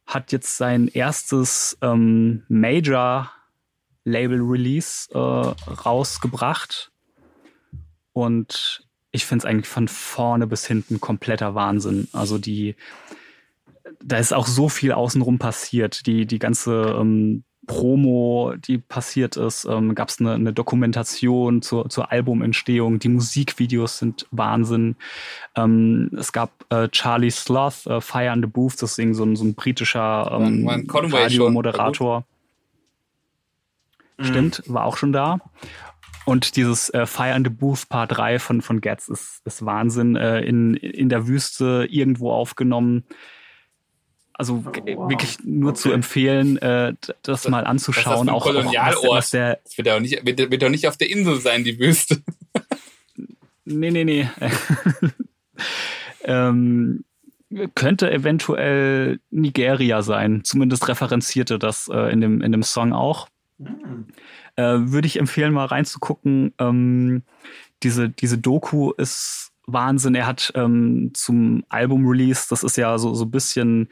hat 0.06 0.32
jetzt 0.32 0.58
sein 0.58 0.88
erstes 0.88 1.78
ähm, 1.82 2.44
Major-Label-Release 2.48 5.10
äh, 5.14 5.18
rausgebracht. 5.18 6.92
Und 8.12 8.88
ich 9.12 9.26
finde 9.26 9.44
es 9.44 9.46
eigentlich 9.46 9.70
von 9.70 9.88
vorne 9.88 10.48
bis 10.48 10.66
hinten 10.66 11.00
kompletter 11.00 11.56
Wahnsinn. 11.56 12.10
Also 12.14 12.38
die, 12.38 12.76
da 14.04 14.18
ist 14.18 14.34
auch 14.34 14.48
so 14.48 14.70
viel 14.70 14.92
außenrum 14.92 15.40
passiert. 15.40 16.06
Die, 16.06 16.26
die 16.26 16.40
ganze 16.40 16.98
ähm, 17.00 17.44
Promo, 17.66 18.54
die 18.58 18.78
passiert 18.78 19.38
ist, 19.38 19.66
ähm, 19.66 19.96
gab 19.96 20.10
es 20.10 20.20
eine, 20.20 20.34
eine 20.34 20.54
Dokumentation 20.54 21.62
zur, 21.62 21.90
zur 21.90 22.12
Albumentstehung. 22.12 23.00
Die 23.00 23.10
Musikvideos 23.10 24.00
sind 24.00 24.28
Wahnsinn. 24.32 24.96
Ähm, 25.56 26.10
es 26.18 26.34
gab 26.34 26.66
äh, 26.70 26.90
Charlie 26.90 27.32
Sloth, 27.32 27.86
äh, 27.86 28.02
Fire 28.02 28.32
and 28.32 28.44
the 28.44 28.52
Booth, 28.52 28.82
das 28.82 28.98
ist 28.98 29.16
so 29.16 29.24
ein, 29.24 29.36
so 29.36 29.46
ein 29.46 29.56
britischer 29.56 30.30
ähm, 30.40 30.68
Radiomoderator. 30.90 32.26
Mhm. 34.18 34.24
Stimmt, 34.24 34.64
war 34.68 34.86
auch 34.86 34.98
schon 34.98 35.14
da. 35.14 35.40
Und 36.26 36.56
dieses 36.56 36.90
äh, 36.90 37.06
Fire 37.06 37.34
and 37.34 37.48
the 37.48 37.54
Booth 37.54 37.90
Part 37.90 38.18
3 38.18 38.40
von, 38.40 38.62
von 38.62 38.82
Getz 38.82 39.10
ist, 39.10 39.42
ist 39.46 39.66
Wahnsinn. 39.66 40.16
Äh, 40.16 40.42
in, 40.42 40.76
in 40.76 41.10
der 41.10 41.28
Wüste 41.28 41.88
irgendwo 41.90 42.32
aufgenommen. 42.32 43.04
Also 44.36 44.60
g- 44.62 44.96
wow. 44.98 45.10
wirklich 45.10 45.38
nur 45.44 45.72
Okay. 45.72 45.80
zu 45.80 45.92
empfehlen, 45.92 46.58
äh, 46.58 46.94
d- 46.94 47.14
das 47.22 47.48
mal 47.48 47.66
anzuschauen. 47.66 48.28
ein 48.28 48.34
auch, 48.34 48.42
auch 48.46 48.46
was, 48.48 48.56
Kolonialort? 48.64 49.10
was 49.18 49.30
der. 49.30 49.60
Das 49.64 49.78
wird 49.78 49.88
ja 49.88 49.96
auch 49.96 50.00
nicht, 50.00 50.26
wird, 50.26 50.40
wird 50.52 50.62
doch 50.64 50.70
nicht 50.70 50.88
auf 50.88 50.98
der 50.98 51.10
Insel 51.12 51.40
sein, 51.40 51.64
die 51.64 51.80
Wüste. 51.80 52.22
Nee, 53.66 53.92
nee, 53.92 54.04
nee. 54.04 54.30
ähm, 56.26 57.04
könnte 57.76 58.12
eventuell 58.12 59.20
Nigeria 59.30 60.02
sein. 60.02 60.42
Zumindest 60.44 60.88
referenzierte 60.88 61.60
das 61.60 61.88
äh, 61.88 62.12
in, 62.12 62.22
dem, 62.22 62.42
in 62.42 62.52
dem 62.52 62.64
Song 62.64 62.94
auch. 62.94 63.30
Mhm. 63.60 64.08
äh, 64.56 64.64
würde 64.64 65.08
ich 65.08 65.18
empfehlen, 65.20 65.54
mal 65.54 65.66
reinzugucken. 65.66 66.54
Ähm, 66.60 67.24
diese, 67.84 68.10
diese 68.10 68.38
Doku 68.38 68.92
ist 68.98 69.52
Wahnsinn. 69.68 70.16
Er 70.16 70.28
hat 70.28 70.52
ähm, 70.56 71.12
zum 71.14 71.64
Album-Release, 71.70 72.48
das 72.50 72.64
ist 72.64 72.76
ja 72.78 72.98
so, 72.98 73.14
so 73.14 73.26
ein 73.26 73.32
bisschen 73.32 73.88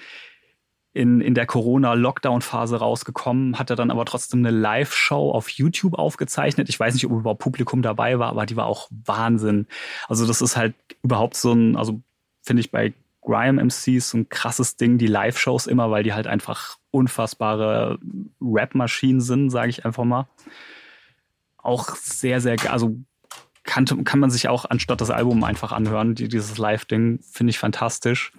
in, 0.93 1.21
in 1.21 1.33
der 1.33 1.45
Corona-Lockdown-Phase 1.45 2.77
rausgekommen, 2.77 3.57
hat 3.57 3.69
er 3.69 3.75
dann 3.75 3.91
aber 3.91 4.05
trotzdem 4.05 4.41
eine 4.41 4.51
Live-Show 4.51 5.31
auf 5.31 5.49
YouTube 5.49 5.93
aufgezeichnet. 5.93 6.67
Ich 6.69 6.79
weiß 6.79 6.93
nicht, 6.93 7.05
ob 7.05 7.13
überhaupt 7.13 7.41
Publikum 7.41 7.81
dabei 7.81 8.19
war, 8.19 8.29
aber 8.29 8.45
die 8.45 8.57
war 8.57 8.65
auch 8.65 8.89
Wahnsinn. 9.05 9.67
Also 10.09 10.27
das 10.27 10.41
ist 10.41 10.57
halt 10.57 10.75
überhaupt 11.01 11.35
so 11.35 11.53
ein, 11.53 11.77
also 11.77 12.01
finde 12.41 12.61
ich 12.61 12.71
bei 12.71 12.93
Grime 13.21 13.63
MCs 13.63 14.09
so 14.09 14.17
ein 14.17 14.29
krasses 14.29 14.75
Ding, 14.75 14.97
die 14.97 15.07
Live-Shows 15.07 15.67
immer, 15.67 15.91
weil 15.91 16.03
die 16.03 16.13
halt 16.13 16.27
einfach 16.27 16.77
unfassbare 16.89 17.97
Rap-Maschinen 18.41 19.21
sind, 19.21 19.49
sage 19.49 19.69
ich 19.69 19.85
einfach 19.85 20.03
mal. 20.03 20.27
Auch 21.57 21.95
sehr, 21.95 22.41
sehr, 22.41 22.57
also 22.69 22.97
kann, 23.63 23.85
kann 23.85 24.19
man 24.19 24.31
sich 24.31 24.47
auch 24.47 24.65
anstatt 24.65 25.01
das 25.01 25.11
Album 25.11 25.43
einfach 25.43 25.71
anhören. 25.71 26.15
Die, 26.15 26.27
dieses 26.27 26.57
Live-Ding 26.57 27.19
finde 27.31 27.51
ich 27.51 27.59
fantastisch. 27.59 28.31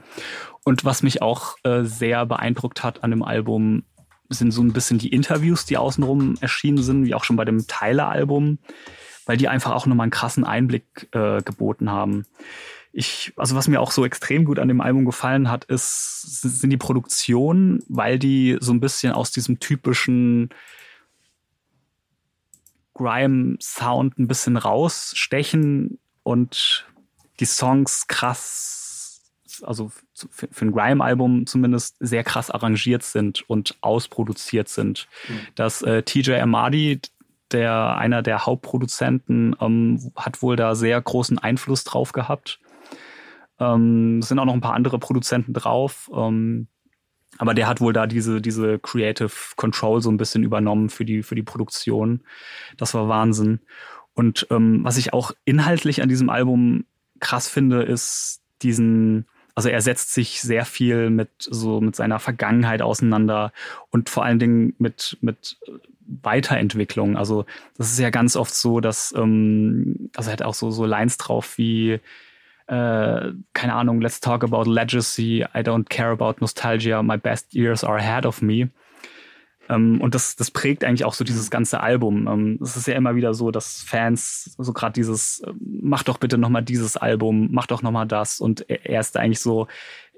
Und 0.64 0.84
was 0.84 1.02
mich 1.02 1.22
auch 1.22 1.56
äh, 1.64 1.84
sehr 1.84 2.26
beeindruckt 2.26 2.82
hat 2.82 3.04
an 3.04 3.10
dem 3.10 3.22
Album, 3.22 3.84
sind 4.28 4.50
so 4.50 4.62
ein 4.62 4.72
bisschen 4.72 4.98
die 4.98 5.12
Interviews, 5.12 5.64
die 5.64 5.76
außenrum 5.76 6.36
erschienen 6.40 6.82
sind, 6.82 7.04
wie 7.04 7.14
auch 7.14 7.24
schon 7.24 7.36
bei 7.36 7.44
dem 7.44 7.66
Tyler-Album, 7.66 8.58
weil 9.26 9.36
die 9.36 9.48
einfach 9.48 9.72
auch 9.72 9.86
nochmal 9.86 10.04
einen 10.04 10.10
krassen 10.10 10.44
Einblick 10.44 11.08
äh, 11.12 11.42
geboten 11.42 11.90
haben. 11.90 12.24
Ich, 12.92 13.32
also 13.36 13.56
was 13.56 13.68
mir 13.68 13.80
auch 13.80 13.90
so 13.90 14.04
extrem 14.04 14.44
gut 14.44 14.58
an 14.58 14.68
dem 14.68 14.80
Album 14.80 15.04
gefallen 15.04 15.50
hat, 15.50 15.64
ist, 15.64 16.42
sind 16.42 16.70
die 16.70 16.76
Produktionen, 16.76 17.82
weil 17.88 18.18
die 18.18 18.58
so 18.60 18.72
ein 18.72 18.80
bisschen 18.80 19.12
aus 19.12 19.30
diesem 19.30 19.60
typischen 19.60 20.50
Grime-Sound 22.94 24.18
ein 24.18 24.28
bisschen 24.28 24.56
rausstechen 24.56 25.98
und 26.22 26.86
die 27.40 27.44
Songs 27.44 28.06
krass, 28.06 29.32
also 29.62 29.90
für, 30.14 30.48
für 30.50 30.64
ein 30.64 30.72
Grime-Album 30.72 31.46
zumindest 31.46 31.96
sehr 32.00 32.24
krass 32.24 32.50
arrangiert 32.50 33.02
sind 33.02 33.48
und 33.48 33.76
ausproduziert 33.80 34.68
sind. 34.68 35.08
Mhm. 35.28 35.40
Das 35.54 35.82
äh, 35.82 36.02
TJ 36.02 36.34
Amadi, 36.34 37.00
der 37.50 37.96
einer 37.96 38.22
der 38.22 38.46
Hauptproduzenten, 38.46 39.56
ähm, 39.60 40.12
hat 40.16 40.42
wohl 40.42 40.56
da 40.56 40.74
sehr 40.74 41.00
großen 41.00 41.38
Einfluss 41.38 41.84
drauf 41.84 42.12
gehabt. 42.12 42.60
Ähm, 43.58 44.18
es 44.20 44.28
sind 44.28 44.38
auch 44.38 44.44
noch 44.44 44.54
ein 44.54 44.60
paar 44.60 44.74
andere 44.74 44.98
Produzenten 44.98 45.52
drauf. 45.52 46.10
Ähm, 46.14 46.68
aber 47.38 47.54
der 47.54 47.66
hat 47.66 47.80
wohl 47.80 47.92
da 47.92 48.06
diese, 48.06 48.40
diese 48.40 48.78
Creative 48.78 49.32
Control 49.56 50.02
so 50.02 50.10
ein 50.10 50.16
bisschen 50.16 50.42
übernommen 50.42 50.90
für 50.90 51.04
die, 51.04 51.22
für 51.22 51.34
die 51.34 51.42
Produktion. 51.42 52.20
Das 52.76 52.94
war 52.94 53.08
Wahnsinn. 53.08 53.60
Und 54.14 54.46
ähm, 54.50 54.80
was 54.84 54.98
ich 54.98 55.12
auch 55.12 55.32
inhaltlich 55.44 56.02
an 56.02 56.08
diesem 56.08 56.28
Album 56.28 56.84
krass 57.20 57.48
finde, 57.48 57.82
ist 57.82 58.42
diesen, 58.62 59.26
also 59.54 59.68
er 59.68 59.80
setzt 59.80 60.12
sich 60.12 60.42
sehr 60.42 60.64
viel 60.64 61.10
mit 61.10 61.30
so 61.38 61.80
mit 61.80 61.96
seiner 61.96 62.18
Vergangenheit 62.18 62.82
auseinander 62.82 63.52
und 63.90 64.10
vor 64.10 64.24
allen 64.24 64.38
Dingen 64.38 64.74
mit 64.78 65.16
mit 65.20 65.56
Weiterentwicklung. 66.06 67.16
Also 67.16 67.46
das 67.76 67.90
ist 67.90 67.98
ja 67.98 68.10
ganz 68.10 68.36
oft 68.36 68.54
so, 68.54 68.80
dass 68.80 69.14
ähm, 69.16 70.10
also 70.14 70.30
er 70.30 70.34
hat 70.34 70.42
auch 70.42 70.54
so 70.54 70.70
so 70.70 70.84
Lines 70.84 71.16
drauf 71.16 71.56
wie 71.56 72.00
äh, 72.66 73.32
keine 73.52 73.74
Ahnung, 73.74 74.00
let's 74.00 74.20
talk 74.20 74.44
about 74.44 74.64
legacy, 74.70 75.44
I 75.54 75.58
don't 75.58 75.88
care 75.88 76.10
about 76.10 76.36
nostalgia, 76.40 77.02
my 77.02 77.16
best 77.16 77.54
years 77.54 77.84
are 77.84 77.98
ahead 77.98 78.26
of 78.26 78.42
me. 78.42 78.70
Ähm, 79.68 80.00
und 80.00 80.14
das, 80.14 80.36
das 80.36 80.50
prägt 80.50 80.84
eigentlich 80.84 81.04
auch 81.04 81.14
so 81.14 81.24
dieses 81.24 81.50
ganze 81.50 81.80
Album. 81.80 82.26
Ähm, 82.28 82.58
es 82.62 82.76
ist 82.76 82.86
ja 82.86 82.94
immer 82.94 83.14
wieder 83.14 83.32
so, 83.34 83.50
dass 83.50 83.82
Fans 83.82 84.54
so 84.58 84.72
gerade 84.72 84.92
dieses, 84.92 85.40
äh, 85.40 85.52
mach 85.60 86.02
doch 86.02 86.18
bitte 86.18 86.38
nochmal 86.38 86.62
dieses 86.62 86.96
Album, 86.96 87.48
mach 87.52 87.66
doch 87.66 87.82
nochmal 87.82 88.06
das. 88.06 88.40
Und 88.40 88.68
er, 88.68 88.86
er 88.86 89.00
ist 89.00 89.16
eigentlich 89.16 89.40
so, 89.40 89.68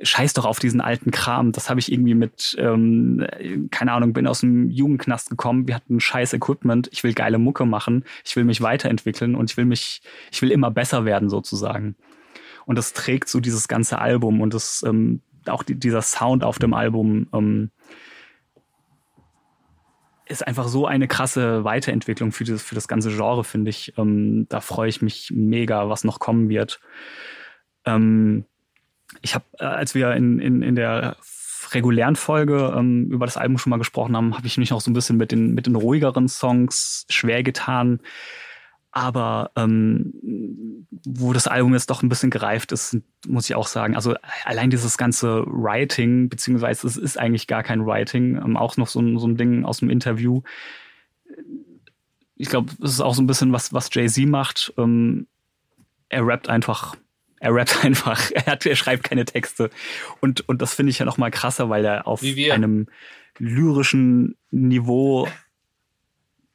scheiß 0.02 0.32
doch 0.34 0.44
auf 0.44 0.58
diesen 0.58 0.80
alten 0.80 1.10
Kram. 1.10 1.52
Das 1.52 1.70
habe 1.70 1.80
ich 1.80 1.92
irgendwie 1.92 2.14
mit, 2.14 2.56
ähm, 2.58 3.26
keine 3.70 3.92
Ahnung, 3.92 4.12
bin 4.12 4.26
aus 4.26 4.40
dem 4.40 4.70
Jugendknast 4.70 5.30
gekommen, 5.30 5.68
wir 5.68 5.74
hatten 5.74 6.00
scheiß 6.00 6.32
Equipment, 6.32 6.88
ich 6.92 7.04
will 7.04 7.14
geile 7.14 7.38
Mucke 7.38 7.64
machen, 7.64 8.04
ich 8.24 8.34
will 8.36 8.44
mich 8.44 8.60
weiterentwickeln 8.60 9.34
und 9.34 9.50
ich 9.50 9.56
will 9.56 9.66
mich, 9.66 10.02
ich 10.32 10.42
will 10.42 10.50
immer 10.50 10.70
besser 10.70 11.04
werden 11.04 11.28
sozusagen. 11.28 11.94
Und 12.66 12.76
das 12.76 12.92
trägt 12.92 13.28
so 13.28 13.40
dieses 13.40 13.68
ganze 13.68 13.98
Album 13.98 14.40
und 14.40 14.54
das 14.54 14.82
ähm, 14.86 15.20
auch 15.46 15.62
die, 15.62 15.74
dieser 15.74 16.02
Sound 16.02 16.44
auf 16.44 16.58
dem 16.58 16.74
Album 16.74 17.28
ähm, 17.32 17.70
ist 20.26 20.46
einfach 20.46 20.68
so 20.68 20.86
eine 20.86 21.06
krasse 21.06 21.64
Weiterentwicklung 21.64 22.32
für 22.32 22.44
das, 22.44 22.62
für 22.62 22.74
das 22.74 22.88
ganze 22.88 23.10
Genre, 23.10 23.44
finde 23.44 23.70
ich. 23.70 23.92
Ähm, 23.98 24.46
da 24.48 24.60
freue 24.60 24.88
ich 24.88 25.02
mich 25.02 25.30
mega, 25.34 25.88
was 25.88 26.04
noch 26.04 26.18
kommen 26.18 26.48
wird. 26.48 26.80
Ähm, 27.84 28.44
ich 29.20 29.34
habe, 29.34 29.44
äh, 29.58 29.64
als 29.64 29.94
wir 29.94 30.12
in, 30.12 30.38
in, 30.38 30.62
in 30.62 30.74
der 30.74 31.16
regulären 31.72 32.16
Folge 32.16 32.74
ähm, 32.76 33.10
über 33.10 33.26
das 33.26 33.36
Album 33.36 33.58
schon 33.58 33.70
mal 33.70 33.78
gesprochen 33.78 34.16
haben, 34.16 34.36
habe 34.36 34.46
ich 34.46 34.56
mich 34.56 34.72
auch 34.72 34.80
so 34.80 34.90
ein 34.90 34.94
bisschen 34.94 35.16
mit 35.16 35.32
den, 35.32 35.54
mit 35.54 35.66
den 35.66 35.76
ruhigeren 35.76 36.28
Songs 36.28 37.06
schwer 37.08 37.42
getan. 37.42 38.00
Aber 38.96 39.50
ähm, 39.56 40.86
wo 41.04 41.32
das 41.32 41.48
Album 41.48 41.74
jetzt 41.74 41.90
doch 41.90 42.04
ein 42.04 42.08
bisschen 42.08 42.30
gereift 42.30 42.70
ist, 42.70 42.96
muss 43.26 43.50
ich 43.50 43.56
auch 43.56 43.66
sagen. 43.66 43.96
Also 43.96 44.14
allein 44.44 44.70
dieses 44.70 44.96
ganze 44.96 45.44
Writing, 45.46 46.28
beziehungsweise 46.28 46.86
es 46.86 46.96
ist 46.96 47.18
eigentlich 47.18 47.48
gar 47.48 47.64
kein 47.64 47.84
Writing, 47.84 48.36
ähm, 48.36 48.56
auch 48.56 48.76
noch 48.76 48.86
so 48.86 49.00
ein, 49.00 49.18
so 49.18 49.26
ein 49.26 49.36
Ding 49.36 49.64
aus 49.64 49.78
dem 49.78 49.90
Interview. 49.90 50.42
Ich 52.36 52.48
glaube, 52.48 52.70
es 52.84 52.92
ist 52.92 53.00
auch 53.00 53.16
so 53.16 53.22
ein 53.22 53.26
bisschen 53.26 53.50
was, 53.52 53.72
was 53.72 53.90
Jay-Z 53.92 54.28
macht. 54.28 54.72
Ähm, 54.78 55.26
er 56.08 56.24
rappt 56.24 56.48
einfach 56.48 56.94
er 57.40 57.52
rappt 57.52 57.84
einfach, 57.84 58.30
er, 58.30 58.46
hat, 58.46 58.64
er 58.64 58.76
schreibt 58.76 59.02
keine 59.02 59.24
Texte. 59.24 59.70
Und, 60.20 60.48
und 60.48 60.62
das 60.62 60.72
finde 60.72 60.90
ich 60.90 61.00
ja 61.00 61.04
noch 61.04 61.18
mal 61.18 61.32
krasser, 61.32 61.68
weil 61.68 61.84
er 61.84 62.06
auf 62.06 62.22
einem 62.22 62.86
lyrischen 63.38 64.36
Niveau 64.52 65.26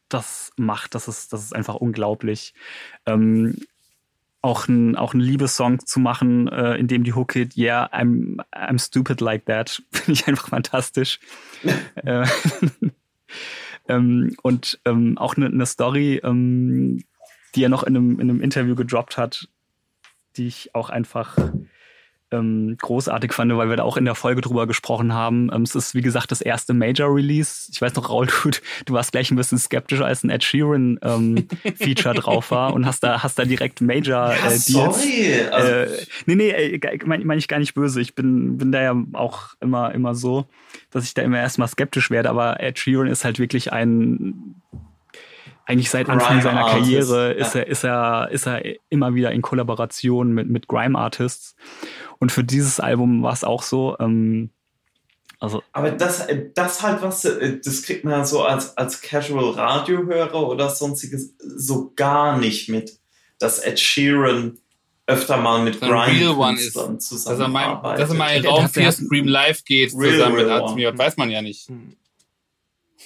das 0.10 0.52
macht, 0.58 0.96
das 0.96 1.08
ist, 1.08 1.34
das 1.34 1.44
ist 1.44 1.56
einfach 1.56 1.76
unglaublich. 1.76 2.54
Ähm, 3.06 3.56
auch 4.42 4.68
ein, 4.68 4.96
auch 4.96 5.14
ein 5.14 5.20
Liebessong 5.20 5.86
zu 5.86 6.00
machen, 6.00 6.48
äh, 6.48 6.76
in 6.76 6.88
dem 6.88 7.04
die 7.04 7.14
Hook 7.14 7.34
geht, 7.34 7.58
yeah, 7.58 7.90
I'm, 7.94 8.38
I'm 8.54 8.80
stupid 8.80 9.22
like 9.22 9.46
that, 9.46 9.82
finde 9.92 10.14
ich 10.14 10.28
einfach 10.28 10.50
fantastisch. 10.50 11.20
äh, 11.96 12.26
ähm, 13.90 14.36
und 14.42 14.80
ähm, 14.86 15.18
auch 15.18 15.36
eine, 15.36 15.48
eine 15.48 15.66
Story, 15.66 16.22
ähm, 16.24 17.04
die 17.56 17.64
er 17.64 17.70
noch 17.70 17.84
in 17.84 17.98
einem, 17.98 18.20
in 18.20 18.30
einem 18.30 18.42
Interview 18.42 18.76
gedroppt 18.76 19.18
hat, 19.18 19.50
die 20.38 20.48
ich 20.48 20.74
auch 20.74 20.90
einfach 20.90 21.38
ähm, 22.32 22.78
großartig 22.78 23.34
fand, 23.34 23.56
weil 23.56 23.70
wir 23.70 23.78
da 23.78 23.84
auch 23.84 23.98
in 23.98 24.06
der 24.06 24.16
Folge 24.16 24.42
drüber 24.42 24.68
gesprochen 24.68 25.14
haben. 25.14 25.50
Ähm, 25.54 25.64
es 25.64 25.76
ist, 25.76 25.96
wie 25.96 26.02
gesagt, 26.02 26.32
das 26.32 26.42
erste 26.42 26.74
Major-Release. 26.74 27.70
Ich 27.72 27.82
weiß 27.82 27.96
noch, 27.96 28.10
Raul, 28.10 28.28
du, 28.44 28.52
du 28.86 28.94
warst 28.94 29.12
gleich 29.12 29.32
ein 29.32 29.36
bisschen 29.36 29.58
skeptischer, 29.58 30.06
als 30.06 30.24
ein 30.24 30.30
Ed 30.30 30.44
Sheeran-Feature 30.44 32.16
ähm, 32.16 32.22
drauf 32.22 32.52
war 32.52 32.74
und 32.74 32.86
hast 32.86 33.04
da, 33.04 33.24
hast 33.24 33.40
da 33.40 33.46
direkt 33.46 33.82
Major-Deals. 33.82 34.68
Ja, 34.70 34.86
äh, 34.86 34.92
sorry. 34.92 35.42
Also, 35.52 35.72
äh, 35.72 36.06
nee, 36.26 36.36
nee, 36.36 36.50
äh, 36.50 37.00
meine 37.06 37.26
mein 37.26 37.40
ich 37.40 37.48
gar 37.48 37.60
nicht 37.60 37.74
böse. 37.74 38.02
Ich 38.02 38.16
bin, 38.16 38.58
bin 38.58 38.72
da 38.72 38.82
ja 38.82 38.96
auch 39.14 39.56
immer, 39.60 39.94
immer 39.94 40.16
so, 40.16 40.46
dass 40.92 41.04
ich 41.06 41.14
da 41.14 41.22
immer 41.22 41.40
erstmal 41.40 41.68
skeptisch 41.68 42.12
werde, 42.12 42.30
aber 42.30 42.60
Ed 42.60 42.80
Sheeran 42.80 43.08
ist 43.08 43.26
halt 43.26 43.40
wirklich 43.40 43.72
ein 43.74 44.56
eigentlich 45.70 45.92
seit 45.92 46.10
Anfang 46.10 46.42
seiner 46.42 46.64
Karriere 46.64 47.32
ist 47.34 47.54
ja. 47.54 47.62
er, 47.62 47.68
ist 47.68 47.84
er, 47.84 48.30
ist 48.32 48.48
er 48.48 48.64
immer 48.90 49.14
wieder 49.14 49.32
in 49.32 49.44
Kollaboration 49.44 50.32
mit, 50.32 50.50
mit 50.50 50.68
Grime 50.68 50.98
Artists. 50.98 51.56
Und 52.18 52.32
für 52.32 52.44
dieses 52.44 52.80
Album 52.80 53.22
war 53.22 53.34
es 53.34 53.44
auch 53.44 53.62
so. 53.62 53.96
Ähm, 54.00 54.50
also, 55.40 55.62
aber 55.72 55.92
das, 55.92 56.26
das 56.56 56.82
halt 56.82 57.04
was, 57.04 57.24
äh, 57.24 57.60
das 57.64 57.84
kriegt 57.84 58.04
man 58.04 58.14
ja 58.14 58.26
so 58.26 58.44
als, 58.44 58.76
als 58.78 59.02
Casual 59.02 59.52
Radiohörer 59.52 60.48
oder 60.48 60.70
sonstiges 60.72 61.36
so 61.38 61.94
gar 61.96 62.40
nicht 62.40 62.68
mit, 62.70 63.00
dass 63.38 63.60
Ed 63.60 63.80
Sheeran 63.80 64.58
öfter 65.06 65.38
mal 65.38 65.64
mit 65.64 65.80
Grime-Künstlern 65.80 67.00
zusammenarbeitet. 67.00 68.02
Dass 68.02 68.10
er 68.10 68.16
mal 68.16 68.36
in 68.36 68.46
Raum 68.46 68.68
4 68.68 68.92
Stream 68.92 69.28
Live 69.28 69.64
geht 69.66 69.94
real, 69.94 70.14
zusammen 70.14 70.36
real 70.36 70.48
mit 70.48 70.64
Azmiot, 70.64 70.98
weiß 70.98 71.18
man 71.18 71.30
ja 71.30 71.44
nicht. 71.44 71.70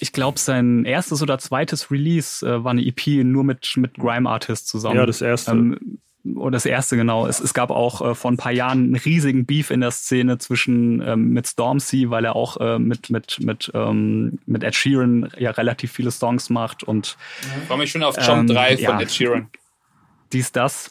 Ich 0.00 0.12
glaube, 0.12 0.38
sein 0.38 0.84
erstes 0.84 1.22
oder 1.22 1.38
zweites 1.38 1.90
Release 1.90 2.44
äh, 2.44 2.64
war 2.64 2.72
eine 2.72 2.84
EP 2.84 3.24
nur 3.24 3.44
mit, 3.44 3.74
mit 3.76 3.94
Grime-Artists 3.94 4.66
zusammen. 4.66 4.96
Ja, 4.96 5.06
das 5.06 5.20
erste. 5.20 5.52
Ähm, 5.52 5.98
oder 6.34 6.52
das 6.52 6.66
erste 6.66 6.96
genau. 6.96 7.26
Es, 7.26 7.38
es 7.38 7.52
gab 7.52 7.70
auch 7.70 8.00
äh, 8.00 8.14
vor 8.14 8.30
ein 8.30 8.36
paar 8.36 8.52
Jahren 8.52 8.84
einen 8.84 8.96
riesigen 8.96 9.44
Beef 9.44 9.70
in 9.70 9.80
der 9.80 9.90
Szene 9.90 10.38
zwischen 10.38 11.02
ähm, 11.02 11.30
mit 11.30 11.46
Stormzy, 11.46 12.08
weil 12.10 12.24
er 12.24 12.34
auch 12.34 12.56
äh, 12.56 12.78
mit 12.78 13.10
mit 13.10 13.40
mit 13.40 13.70
ähm, 13.74 14.38
mit 14.46 14.64
Ed 14.64 14.74
Sheeran 14.74 15.28
ja 15.36 15.50
relativ 15.50 15.92
viele 15.92 16.10
Songs 16.10 16.48
macht 16.48 16.82
und 16.82 17.16
ich 17.40 17.66
freue 17.66 17.78
mich 17.78 17.90
schon 17.90 18.02
auf 18.02 18.16
Jump 18.16 18.40
ähm, 18.40 18.46
3 18.46 18.76
von 18.78 18.84
ja, 18.84 19.00
Ed 19.00 19.12
Sheeran. 19.12 19.48
Dies 20.32 20.50
das. 20.50 20.90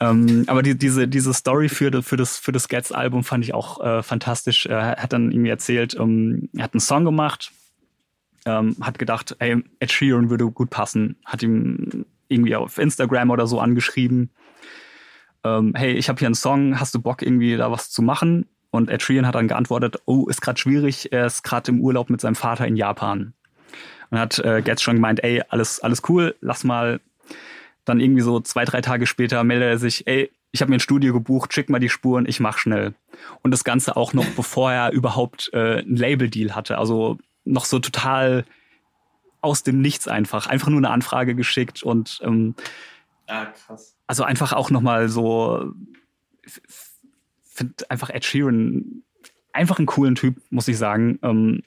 Ähm, 0.00 0.44
aber 0.46 0.62
die, 0.62 0.76
diese 0.78 1.08
diese 1.08 1.34
Story 1.34 1.68
für 1.68 2.02
für 2.02 2.16
das 2.16 2.38
für 2.38 2.52
das 2.52 2.68
Gets 2.68 2.92
Album 2.92 3.24
fand 3.24 3.44
ich 3.44 3.54
auch 3.54 3.84
äh, 3.84 4.02
fantastisch. 4.02 4.66
Er 4.66 4.96
hat 4.96 5.12
dann 5.12 5.32
irgendwie 5.32 5.50
erzählt, 5.50 5.96
ähm, 5.98 6.48
er 6.56 6.64
hat 6.64 6.74
einen 6.74 6.80
Song 6.80 7.04
gemacht, 7.04 7.52
ähm, 8.44 8.76
hat 8.80 8.98
gedacht, 8.98 9.36
ey, 9.38 9.62
Ed 9.78 9.92
Sheeran 9.92 10.30
würde 10.30 10.50
gut 10.50 10.70
passen, 10.70 11.16
hat 11.24 11.42
ihm 11.42 12.06
irgendwie 12.28 12.56
auf 12.56 12.78
Instagram 12.78 13.30
oder 13.30 13.46
so 13.46 13.60
angeschrieben 13.60 14.30
ähm, 15.44 15.74
hey, 15.76 15.92
ich 15.92 16.08
habe 16.08 16.18
hier 16.18 16.26
einen 16.26 16.34
Song, 16.34 16.80
hast 16.80 16.94
du 16.94 17.00
Bock 17.00 17.22
irgendwie 17.22 17.56
da 17.56 17.70
was 17.70 17.90
zu 17.90 18.02
machen? 18.02 18.48
Und 18.70 18.90
Ed 18.90 19.02
Sheeran 19.02 19.26
hat 19.26 19.36
dann 19.36 19.46
geantwortet, 19.46 19.98
oh, 20.06 20.26
ist 20.26 20.40
gerade 20.40 20.58
schwierig, 20.58 21.12
er 21.12 21.26
ist 21.26 21.44
gerade 21.44 21.70
im 21.70 21.80
Urlaub 21.80 22.10
mit 22.10 22.20
seinem 22.20 22.34
Vater 22.34 22.66
in 22.66 22.76
Japan. 22.76 23.34
Und 24.10 24.18
hat 24.18 24.38
äh, 24.40 24.62
Getz 24.62 24.82
schon 24.82 24.96
gemeint, 24.96 25.22
ey, 25.22 25.42
alles, 25.48 25.80
alles 25.80 26.02
cool, 26.08 26.34
lass 26.40 26.64
mal. 26.64 27.00
Dann 27.84 28.00
irgendwie 28.00 28.22
so 28.22 28.40
zwei, 28.40 28.64
drei 28.64 28.80
Tage 28.80 29.06
später 29.06 29.44
meldet 29.44 29.68
er 29.68 29.78
sich, 29.78 30.06
ey, 30.06 30.30
ich 30.50 30.62
habe 30.62 30.70
mir 30.70 30.76
ein 30.76 30.80
Studio 30.80 31.12
gebucht, 31.12 31.52
schick 31.52 31.68
mal 31.68 31.80
die 31.80 31.88
Spuren, 31.88 32.26
ich 32.26 32.40
mach 32.40 32.58
schnell. 32.58 32.94
Und 33.42 33.50
das 33.50 33.64
Ganze 33.64 33.96
auch 33.96 34.12
noch, 34.12 34.26
bevor 34.36 34.72
er 34.72 34.92
überhaupt 34.92 35.50
äh, 35.52 35.78
einen 35.78 35.96
Label-Deal 35.96 36.54
hatte. 36.54 36.78
Also 36.78 37.18
noch 37.44 37.64
so 37.64 37.78
total 37.78 38.44
aus 39.40 39.62
dem 39.62 39.80
Nichts 39.80 40.08
einfach. 40.08 40.46
Einfach 40.46 40.68
nur 40.68 40.78
eine 40.78 40.90
Anfrage 40.90 41.34
geschickt 41.34 41.82
und 41.82 42.20
ähm, 42.22 42.54
ja, 43.28 43.46
krass. 43.46 43.96
Also 44.06 44.24
einfach 44.24 44.52
auch 44.52 44.70
nochmal 44.70 45.08
so, 45.08 45.72
finde 47.42 47.74
einfach 47.88 48.10
Ed 48.10 48.24
Sheeran 48.24 49.02
einfach 49.52 49.78
einen 49.78 49.86
coolen 49.86 50.14
Typ, 50.14 50.36
muss 50.50 50.68
ich 50.68 50.76
sagen. 50.76 51.18
Ähm, 51.22 51.62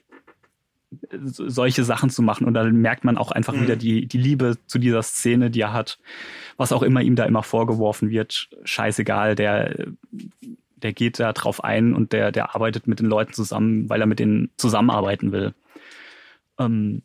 solche 1.22 1.84
Sachen 1.84 2.10
zu 2.10 2.22
machen. 2.22 2.46
Und 2.46 2.54
dann 2.54 2.76
merkt 2.76 3.04
man 3.04 3.18
auch 3.18 3.30
einfach 3.30 3.54
mhm. 3.54 3.62
wieder 3.62 3.76
die, 3.76 4.06
die 4.06 4.18
Liebe 4.18 4.56
zu 4.66 4.78
dieser 4.78 5.02
Szene, 5.02 5.50
die 5.50 5.60
er 5.60 5.72
hat. 5.72 5.98
Was 6.56 6.72
auch 6.72 6.82
immer 6.82 7.02
ihm 7.02 7.16
da 7.16 7.24
immer 7.24 7.42
vorgeworfen 7.42 8.10
wird, 8.10 8.48
scheißegal, 8.64 9.34
der, 9.34 9.86
der 10.76 10.92
geht 10.92 11.20
da 11.20 11.32
drauf 11.32 11.62
ein 11.62 11.94
und 11.94 12.12
der, 12.12 12.32
der 12.32 12.54
arbeitet 12.54 12.86
mit 12.86 13.00
den 13.00 13.06
Leuten 13.06 13.32
zusammen, 13.32 13.88
weil 13.90 14.00
er 14.00 14.06
mit 14.06 14.18
denen 14.18 14.50
zusammenarbeiten 14.56 15.32
will. 15.32 15.54
Ähm, 16.58 17.02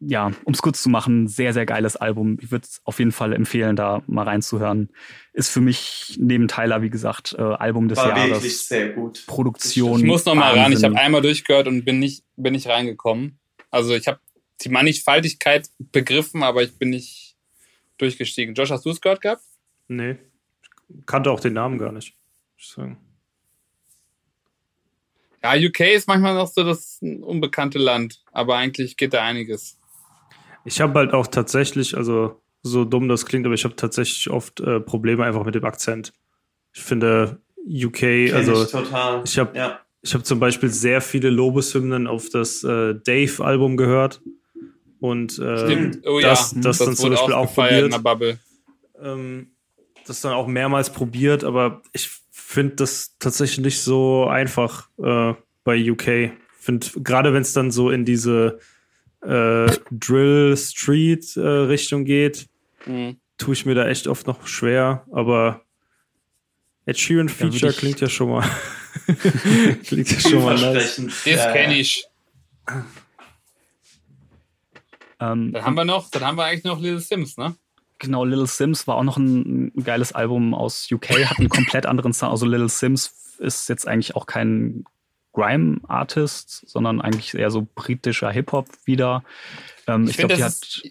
ja, 0.00 0.30
um 0.44 0.52
es 0.52 0.62
kurz 0.62 0.82
zu 0.82 0.88
machen, 0.88 1.26
sehr, 1.26 1.52
sehr 1.52 1.66
geiles 1.66 1.96
Album. 1.96 2.38
Ich 2.40 2.50
würde 2.52 2.64
es 2.64 2.80
auf 2.84 2.98
jeden 3.00 3.10
Fall 3.10 3.32
empfehlen, 3.32 3.74
da 3.74 4.02
mal 4.06 4.24
reinzuhören. 4.24 4.90
Ist 5.32 5.50
für 5.50 5.60
mich 5.60 6.16
neben 6.20 6.46
Tyler, 6.46 6.82
wie 6.82 6.90
gesagt, 6.90 7.34
äh, 7.36 7.42
Album 7.42 7.88
des 7.88 7.98
War 7.98 8.16
Jahres. 8.16 8.30
wirklich 8.30 8.66
sehr 8.66 8.90
gut. 8.90 9.24
Produktion. 9.26 9.98
Ich 9.98 10.06
muss 10.06 10.24
noch 10.24 10.36
mal 10.36 10.56
ran. 10.56 10.72
Ich 10.72 10.84
habe 10.84 10.96
einmal 10.96 11.22
durchgehört 11.22 11.66
und 11.66 11.84
bin 11.84 11.98
nicht, 11.98 12.24
bin 12.36 12.52
nicht 12.52 12.68
reingekommen. 12.68 13.38
Also 13.70 13.94
ich 13.94 14.06
habe 14.06 14.20
die 14.60 14.68
Mannigfaltigkeit 14.68 15.68
begriffen, 15.78 16.42
aber 16.42 16.62
ich 16.62 16.78
bin 16.78 16.90
nicht 16.90 17.36
durchgestiegen. 17.98 18.54
Josh, 18.54 18.70
hast 18.70 18.86
du 18.86 18.90
es 18.90 19.00
gehört 19.00 19.20
gehabt? 19.20 19.42
Nee. 19.88 20.16
Ich 20.88 21.06
kannte 21.06 21.30
auch 21.30 21.40
den 21.40 21.54
Namen 21.54 21.78
gar 21.78 21.92
nicht. 21.92 22.14
Ich 22.56 22.68
sagen. 22.68 22.98
Ja, 25.42 25.54
UK 25.54 25.80
ist 25.94 26.08
manchmal 26.08 26.34
noch 26.34 26.48
so 26.48 26.64
das 26.64 26.98
unbekannte 27.00 27.78
Land, 27.78 28.22
aber 28.32 28.56
eigentlich 28.56 28.96
geht 28.96 29.14
da 29.14 29.22
einiges. 29.22 29.78
Ich 30.64 30.80
habe 30.80 30.98
halt 30.98 31.12
auch 31.12 31.26
tatsächlich, 31.26 31.96
also 31.96 32.40
so 32.62 32.84
dumm 32.84 33.08
das 33.08 33.24
klingt, 33.24 33.46
aber 33.46 33.54
ich 33.54 33.64
habe 33.64 33.76
tatsächlich 33.76 34.30
oft 34.30 34.60
äh, 34.60 34.80
Probleme 34.80 35.24
einfach 35.24 35.44
mit 35.44 35.54
dem 35.54 35.64
Akzent. 35.64 36.12
Ich 36.72 36.82
finde 36.82 37.40
UK, 37.66 37.98
Kenn 37.98 38.34
also 38.34 38.62
ich, 38.64 38.70
total. 38.70 39.22
ich 39.24 39.38
habe 39.38 39.56
ja. 39.56 39.80
ich 40.02 40.14
habe 40.14 40.24
zum 40.24 40.40
Beispiel 40.40 40.70
sehr 40.70 41.00
viele 41.00 41.30
Lobeshymnen 41.30 42.06
auf 42.06 42.28
das 42.30 42.64
äh, 42.64 42.94
Dave-Album 42.94 43.76
gehört 43.76 44.20
und 45.00 45.38
äh. 45.38 45.92
Oh, 46.04 46.20
das, 46.20 46.52
ja. 46.52 46.60
das, 46.62 46.78
das 46.78 46.78
dann 46.78 46.96
zum 46.96 47.10
Beispiel 47.10 47.34
auch 47.34 47.54
probiert. 47.54 47.84
In 47.84 47.90
probiert. 47.90 47.92
der 47.92 47.98
Bubble. 47.98 48.38
Ähm, 49.00 49.50
das 50.06 50.20
dann 50.22 50.32
auch 50.32 50.46
mehrmals 50.46 50.90
probiert, 50.90 51.44
aber 51.44 51.82
ich 51.92 52.10
finde 52.50 52.76
das 52.76 53.14
tatsächlich 53.18 53.58
nicht 53.58 53.80
so 53.82 54.26
einfach 54.26 54.88
äh, 54.98 55.34
bei 55.64 55.90
UK. 55.90 56.32
Finde 56.58 56.86
gerade 57.02 57.34
wenn 57.34 57.42
es 57.42 57.52
dann 57.52 57.70
so 57.70 57.90
in 57.90 58.06
diese 58.06 58.58
äh, 59.20 59.70
Drill 59.90 60.56
Street 60.56 61.36
äh, 61.36 61.40
Richtung 61.40 62.04
geht, 62.06 62.48
Mhm. 62.86 63.16
tue 63.36 63.52
ich 63.52 63.66
mir 63.66 63.74
da 63.74 63.86
echt 63.86 64.06
oft 64.06 64.26
noch 64.26 64.46
schwer, 64.46 65.04
aber 65.12 65.60
Ed 66.86 66.96
Sheeran 66.98 67.28
Feature 67.28 67.74
klingt 67.74 68.00
ja 68.00 68.08
schon 68.08 68.30
mal 68.30 68.48
klingt 69.84 70.10
ja 70.10 70.18
schon 70.20 70.42
mal 70.42 70.54
nice. 70.58 70.96
Das 70.96 71.24
Ja, 71.26 71.52
kenne 71.52 71.78
ich. 71.78 72.06
Ähm, 75.20 75.52
Dann 75.52 75.64
haben 75.64 75.74
wir 75.74 75.84
noch, 75.84 76.08
dann 76.10 76.22
haben 76.24 76.38
wir 76.38 76.44
eigentlich 76.44 76.64
noch 76.64 76.80
Little 76.80 77.00
Sims, 77.00 77.36
ne? 77.36 77.56
Genau, 77.98 78.24
Little 78.24 78.46
Sims 78.46 78.86
war 78.86 78.96
auch 78.96 79.02
noch 79.02 79.16
ein, 79.16 79.72
geiles 79.82 80.12
Album 80.12 80.54
aus 80.54 80.88
UK, 80.90 81.24
hat 81.26 81.38
einen 81.38 81.48
komplett 81.48 81.86
anderen 81.86 82.12
Sound. 82.12 82.32
Also 82.32 82.46
Little 82.46 82.68
Sims 82.68 83.12
ist 83.38 83.68
jetzt 83.68 83.86
eigentlich 83.88 84.14
auch 84.16 84.26
kein 84.26 84.84
Grime-Artist, 85.32 86.64
sondern 86.68 87.00
eigentlich 87.00 87.34
eher 87.34 87.50
so 87.50 87.66
britischer 87.74 88.30
Hip-Hop 88.30 88.68
wieder. 88.84 89.22
Ähm, 89.86 90.06
ich 90.08 90.16
find, 90.16 90.28
glaube, 90.28 90.36
die 90.36 90.44
hat. 90.44 90.50
ist- 90.52 90.82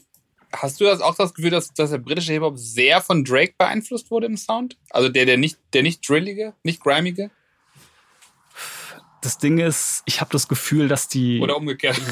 Hast 0.53 0.79
du 0.79 0.85
das 0.85 1.01
auch 1.01 1.13
das 1.15 1.33
Gefühl, 1.33 1.51
dass, 1.51 1.73
dass 1.73 1.89
der 1.89 1.97
britische 1.97 2.31
Hip-Hop 2.31 2.57
sehr 2.57 3.01
von 3.01 3.25
Drake 3.25 3.53
beeinflusst 3.57 4.09
wurde 4.09 4.27
im 4.27 4.37
Sound? 4.37 4.77
Also 4.89 5.09
der, 5.09 5.25
der 5.25 5.35
nicht, 5.37 5.59
der 5.73 5.83
nicht 5.83 6.07
drillige, 6.07 6.53
nicht 6.63 6.81
grimige? 6.81 7.29
Das 9.21 9.37
Ding 9.37 9.57
ist, 9.57 10.03
ich 10.05 10.21
habe 10.21 10.31
das 10.31 10.47
Gefühl, 10.47 10.87
dass 10.87 11.09
die 11.09 11.39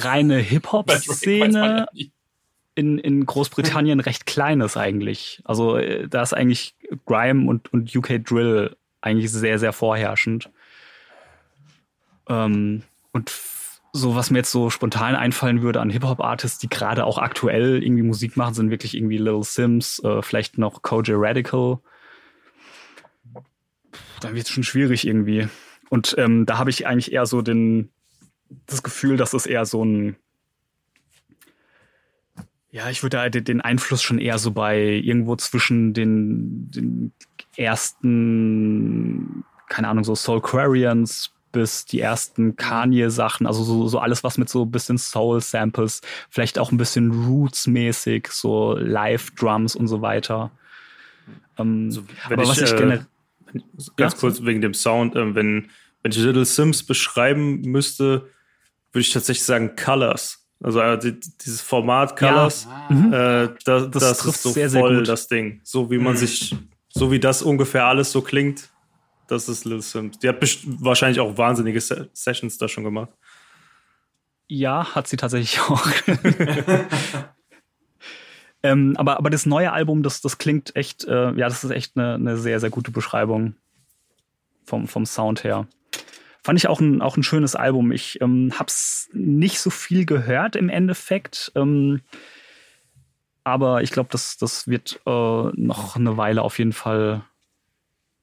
reine 0.04 0.38
Hip-Hop-Szene 0.40 1.88
ja. 1.94 2.04
In, 2.76 3.00
in 3.00 3.26
Großbritannien 3.26 4.02
recht 4.02 4.26
klein 4.26 4.62
ist 4.62 4.78
eigentlich. 4.78 5.42
Also 5.46 5.78
äh, 5.78 6.08
da 6.08 6.22
ist 6.22 6.34
eigentlich 6.34 6.76
Grime 7.06 7.50
und, 7.50 7.74
und 7.74 7.96
UK 7.96 8.24
Drill 8.24 8.76
eigentlich 9.02 9.32
sehr, 9.32 9.60
sehr 9.60 9.74
vorherrschend. 9.74 10.52
Ähm, 12.28 12.84
und 13.14 13.32
so, 13.94 14.16
was 14.16 14.30
mir 14.30 14.40
jetzt 14.40 14.52
so 14.52 14.70
spontan 14.70 15.16
einfallen 15.16 15.62
würde 15.62 15.80
an 15.80 15.90
Hip-Hop-Artists, 15.90 16.60
die 16.60 16.68
gerade 16.68 17.06
auch 17.06 17.18
aktuell 17.18 17.82
irgendwie 17.82 18.04
Musik 18.04 18.36
machen, 18.36 18.54
sind 18.54 18.70
wirklich 18.70 18.96
irgendwie 18.96 19.18
Little 19.18 19.44
Sims, 19.44 20.00
äh, 20.04 20.22
vielleicht 20.22 20.58
noch 20.58 20.82
Koji 20.82 21.14
Radical. 21.16 21.80
Dann 24.20 24.36
wird 24.36 24.48
es 24.48 24.52
schon 24.52 24.64
schwierig 24.64 25.08
irgendwie. 25.08 25.48
Und 25.90 26.16
ähm, 26.18 26.46
da 26.46 26.58
habe 26.58 26.72
ich 26.72 26.88
eigentlich 26.88 27.14
eher 27.14 27.26
so 27.26 27.42
den, 27.42 27.90
das 28.66 28.84
Gefühl, 28.84 29.16
dass 29.16 29.34
es 29.34 29.46
eher 29.46 29.66
so 29.66 29.86
ein 29.86 30.18
ja, 32.76 32.90
ich 32.90 33.04
würde 33.04 33.16
da 33.18 33.30
den- 33.30 33.62
Einfluss 33.62 34.02
schon 34.04 34.20
eher 34.20 34.38
so 34.38 34.52
bei 34.52 34.78
irgendwo 34.82 35.38
zwischen 35.38 35.94
den, 35.94 36.70
den 36.72 37.14
ersten, 37.56 39.46
keine 39.70 39.88
Ahnung, 39.88 40.04
so 40.04 40.14
Soul 40.14 40.42
Quarians 40.42 41.32
bis 41.54 41.86
die 41.86 42.02
ersten 42.02 42.58
Kanye-Sachen, 42.58 43.48
also 43.48 43.64
so, 43.64 43.88
so 43.88 44.00
alles, 44.00 44.26
was 44.26 44.38
mit 44.38 44.50
so 44.50 44.64
ein 44.64 44.72
bisschen 44.72 44.98
Soul-Samples, 44.98 46.02
vielleicht 46.30 46.60
auch 46.60 46.74
ein 46.74 46.78
bisschen 46.78 47.12
Roots-mäßig, 47.12 48.28
so 48.30 48.74
Live-Drums 48.78 49.78
und 49.78 49.88
so 49.88 50.02
weiter. 50.02 50.52
Ähm, 51.58 51.86
Also, 51.86 52.04
wenn 52.28 52.40
aber 52.40 52.50
was 52.50 52.60
ich 52.62 52.74
äh, 52.74 52.76
generell. 52.76 53.06
ganz 53.96 54.14
Ja? 54.16 54.20
kurz 54.20 54.44
wegen 54.44 54.60
dem 54.60 54.74
Sound, 54.74 55.16
ähm, 55.16 55.34
wenn, 55.34 55.70
wenn 56.04 56.12
ich 56.12 56.18
Little 56.18 56.44
Sims 56.44 56.84
beschreiben 56.84 57.62
müsste, 57.62 58.30
würde 58.92 59.02
ich 59.02 59.12
tatsächlich 59.14 59.46
sagen 59.46 59.78
Colors. 59.78 60.45
Also 60.64 60.80
äh, 60.82 60.98
die, 60.98 61.20
dieses 61.20 61.62
Format 61.62 62.16
Colors, 62.18 62.68
Mhm. 62.88 63.12
äh, 63.14 63.50
da, 63.66 63.80
das, 63.88 64.20
trifft 64.20 64.36
ist 64.38 64.44
so 64.44 64.52
sehr, 64.52 64.70
sehr 64.70 64.80
voll 64.82 64.98
gut. 65.00 65.08
das 65.08 65.28
Ding. 65.28 65.60
So 65.64 65.90
wie 65.90 65.98
man 65.98 66.14
Mhm. 66.14 66.18
sich, 66.18 66.56
so 66.90 67.12
wie 67.12 67.20
das 67.20 67.42
ungefähr 67.42 67.86
alles 67.86 68.12
so 68.12 68.22
klingt, 68.22 68.70
das 69.28 69.50
ist 69.50 69.66
Little 69.66 69.82
Sims. 69.82 70.20
Die 70.20 70.30
hat 70.30 70.38
wahrscheinlich 70.80 71.20
auch 71.20 71.36
wahnsinnige 71.38 71.82
Se 71.82 72.10
Sessions 72.14 72.58
da 72.60 72.68
schon 72.68 72.84
gemacht. 72.84 73.10
Ja, 74.48 74.94
hat 74.94 75.08
sie 75.08 75.18
tatsächlich 75.18 75.60
auch. 75.62 75.84
ähm, 78.64 78.96
aber, 78.98 79.18
aber 79.18 79.30
das 79.30 79.46
neue 79.46 79.72
Album, 79.72 80.04
das, 80.04 80.22
das 80.22 80.38
klingt 80.38 80.76
echt, 80.76 81.04
äh, 81.06 81.32
ja, 81.34 81.48
das 81.48 81.64
ist 81.64 81.72
echt 81.72 81.98
eine, 81.98 82.16
eine 82.16 82.38
sehr, 82.38 82.60
sehr 82.60 82.70
gute 82.70 82.92
Beschreibung 82.92 83.56
vom, 84.66 84.88
vom 84.88 85.06
Sound 85.06 85.44
her. 85.44 85.68
Fand 86.46 86.60
ich 86.60 86.68
auch 86.68 86.80
ein, 86.80 87.02
auch 87.02 87.18
ein 87.18 87.24
schönes 87.24 87.56
Album. 87.56 87.92
Ich 87.92 88.22
ähm, 88.22 88.52
hab's 88.54 89.10
nicht 89.14 89.60
so 89.60 89.72
viel 89.72 90.06
gehört 90.06 90.56
im 90.56 90.70
Endeffekt. 90.70 91.52
Ähm, 91.56 92.02
aber 93.44 93.82
ich 93.82 93.90
glaube, 93.90 94.10
das, 94.12 94.38
das 94.38 94.68
wird 94.68 95.02
äh, 95.08 95.10
noch 95.10 95.96
eine 95.96 96.18
Weile 96.18 96.44
auf 96.44 96.60
jeden 96.60 96.72
Fall 96.72 97.24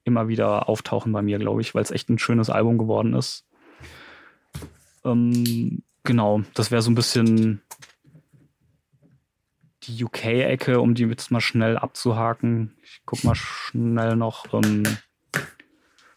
immer 0.05 0.29
wieder 0.29 0.69
auftauchen 0.69 1.11
bei 1.11 1.21
mir, 1.21 1.41
glaube 1.41 1.63
ich, 1.63 1.75
weil 1.75 1.83
es 1.83 1.91
echt 1.91 2.11
ein 2.11 2.21
schönes 2.21 2.49
Album 2.49 2.79
geworden 2.79 3.15
ist. 3.15 3.45
Ähm, 5.05 5.83
genau, 6.05 6.43
das 6.55 6.71
wäre 6.71 6.83
so 6.83 6.93
ein 6.93 6.95
bisschen 6.95 7.61
die 9.83 10.05
UK-Ecke, 10.05 10.81
um 10.81 10.95
die 10.95 11.07
jetzt 11.07 11.33
mal 11.33 11.41
schnell 11.41 11.77
abzuhaken. 11.77 12.77
Ich 12.85 13.03
guck 13.05 13.25
mal 13.25 13.35
schnell 13.35 14.15
noch. 14.15 14.55
Ähm, 14.55 14.85